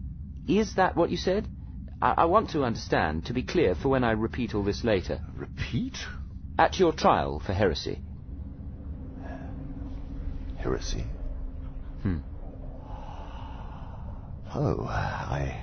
Is 0.48 0.74
that 0.74 0.96
what 0.96 1.10
you 1.10 1.16
said? 1.16 1.48
I, 2.00 2.14
I 2.18 2.24
want 2.26 2.50
to 2.50 2.64
understand, 2.64 3.26
to 3.26 3.32
be 3.32 3.42
clear, 3.42 3.74
for 3.74 3.88
when 3.88 4.04
I 4.04 4.12
repeat 4.12 4.54
all 4.54 4.62
this 4.62 4.84
later. 4.84 5.20
Repeat? 5.34 5.96
At 6.58 6.78
your 6.78 6.92
trial 6.92 7.40
for 7.44 7.52
heresy. 7.52 8.00
Heresy? 10.58 11.04
Hmm. 12.02 12.18
Oh, 14.54 14.84
I. 14.86 15.60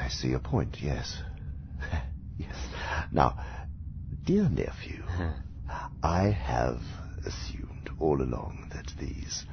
I 0.00 0.08
see 0.08 0.28
your 0.28 0.38
point, 0.38 0.78
yes. 0.80 1.22
yes. 2.38 2.56
Now, 3.10 3.36
dear 4.24 4.48
nephew, 4.48 5.02
I 6.02 6.30
have 6.30 6.80
assumed 7.24 7.90
all 7.98 8.22
along 8.22 8.68
that 8.72 8.92
these 8.98 9.44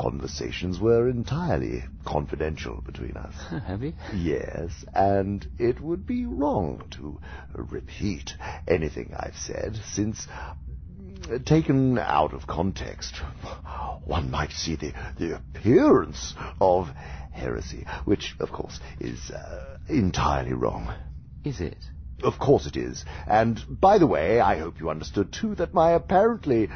conversations 0.00 0.80
were 0.80 1.08
entirely 1.08 1.84
confidential 2.04 2.82
between 2.86 3.12
us. 3.16 3.34
Have 3.66 3.82
you? 3.82 3.92
Yes, 4.14 4.84
and 4.94 5.46
it 5.58 5.80
would 5.80 6.06
be 6.06 6.26
wrong 6.26 6.82
to 6.92 7.20
repeat 7.54 8.34
anything 8.66 9.14
I've 9.16 9.36
said, 9.36 9.76
since, 9.84 10.26
taken 11.44 11.98
out 11.98 12.32
of 12.32 12.46
context, 12.46 13.16
one 14.04 14.30
might 14.30 14.52
see 14.52 14.76
the, 14.76 14.92
the 15.18 15.36
appearance 15.36 16.34
of 16.60 16.88
heresy, 17.32 17.86
which, 18.04 18.34
of 18.40 18.50
course, 18.50 18.80
is 19.00 19.30
uh, 19.30 19.78
entirely 19.88 20.52
wrong. 20.52 20.92
Is 21.44 21.60
it? 21.60 21.78
Of 22.22 22.38
course 22.38 22.66
it 22.66 22.76
is. 22.76 23.04
And, 23.26 23.60
by 23.68 23.98
the 23.98 24.06
way, 24.06 24.40
I 24.40 24.58
hope 24.58 24.78
you 24.80 24.90
understood, 24.90 25.32
too, 25.32 25.54
that 25.56 25.74
my 25.74 25.92
apparently 25.92 26.68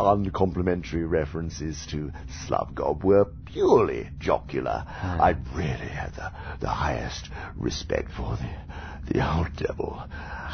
uncomplimentary 0.00 1.04
references 1.04 1.86
to 1.90 2.12
Slubgob 2.46 3.04
were 3.04 3.26
purely 3.46 4.08
jocular. 4.18 4.84
I 4.86 5.36
really 5.54 5.88
had 5.88 6.14
the, 6.14 6.32
the 6.60 6.68
highest 6.68 7.28
respect 7.56 8.10
for 8.10 8.36
the, 8.36 9.12
the 9.12 9.36
old 9.36 9.54
devil. 9.56 10.02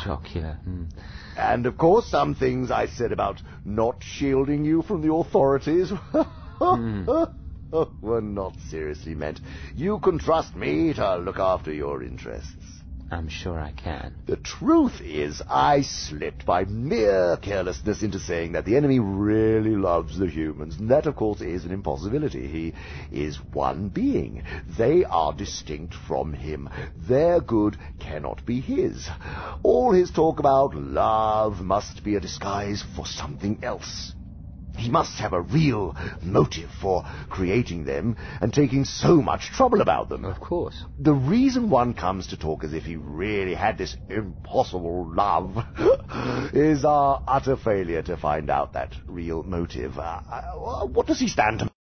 Jocular. 0.04 0.58
Hmm. 0.64 0.84
And, 1.36 1.66
of 1.66 1.78
course, 1.78 2.06
some 2.06 2.34
things 2.34 2.70
I 2.70 2.86
said 2.86 3.12
about 3.12 3.40
not 3.64 4.02
shielding 4.02 4.64
you 4.64 4.82
from 4.82 5.02
the 5.02 5.12
authorities 5.12 5.92
were 8.00 8.20
not 8.20 8.56
seriously 8.68 9.14
meant. 9.14 9.40
You 9.74 9.98
can 10.00 10.18
trust 10.18 10.56
me 10.56 10.94
to 10.94 11.16
look 11.18 11.38
after 11.38 11.72
your 11.72 12.02
interests. 12.02 12.52
I'm 13.10 13.28
sure 13.28 13.58
I 13.58 13.72
can. 13.72 14.16
The 14.26 14.36
truth 14.36 15.00
is, 15.00 15.40
I 15.48 15.80
slipped 15.80 16.44
by 16.44 16.64
mere 16.64 17.38
carelessness 17.38 18.02
into 18.02 18.18
saying 18.18 18.52
that 18.52 18.66
the 18.66 18.76
enemy 18.76 18.98
really 18.98 19.76
loves 19.76 20.18
the 20.18 20.26
humans. 20.26 20.76
And 20.78 20.90
that, 20.90 21.06
of 21.06 21.16
course, 21.16 21.40
is 21.40 21.64
an 21.64 21.72
impossibility. 21.72 22.46
He 22.46 22.74
is 23.10 23.38
one 23.52 23.88
being. 23.88 24.42
They 24.76 25.04
are 25.06 25.32
distinct 25.32 25.94
from 25.94 26.34
him. 26.34 26.68
Their 26.94 27.40
good 27.40 27.78
cannot 27.98 28.44
be 28.44 28.60
his. 28.60 29.08
All 29.62 29.92
his 29.92 30.10
talk 30.10 30.38
about 30.38 30.74
love 30.74 31.62
must 31.62 32.04
be 32.04 32.14
a 32.14 32.20
disguise 32.20 32.84
for 32.94 33.06
something 33.06 33.58
else. 33.62 34.14
He 34.78 34.90
must 34.90 35.18
have 35.18 35.32
a 35.32 35.40
real 35.40 35.96
motive 36.22 36.70
for 36.80 37.04
creating 37.28 37.84
them 37.84 38.16
and 38.40 38.52
taking 38.52 38.84
so 38.84 39.20
much 39.20 39.50
trouble 39.50 39.80
about 39.80 40.08
them. 40.08 40.24
Of 40.24 40.40
course. 40.40 40.84
The 40.98 41.12
reason 41.12 41.68
one 41.68 41.94
comes 41.94 42.28
to 42.28 42.36
talk 42.36 42.64
as 42.64 42.72
if 42.72 42.84
he 42.84 42.96
really 42.96 43.54
had 43.54 43.76
this 43.76 43.96
impossible 44.08 45.06
love 45.12 45.56
is 46.52 46.84
our 46.84 47.22
utter 47.26 47.56
failure 47.56 48.02
to 48.02 48.16
find 48.16 48.50
out 48.50 48.72
that 48.74 48.94
real 49.06 49.42
motive. 49.42 49.98
Uh, 49.98 50.20
uh, 50.30 50.86
what 50.86 51.06
does 51.06 51.18
he 51.18 51.28
stand 51.28 51.58
to 51.60 51.68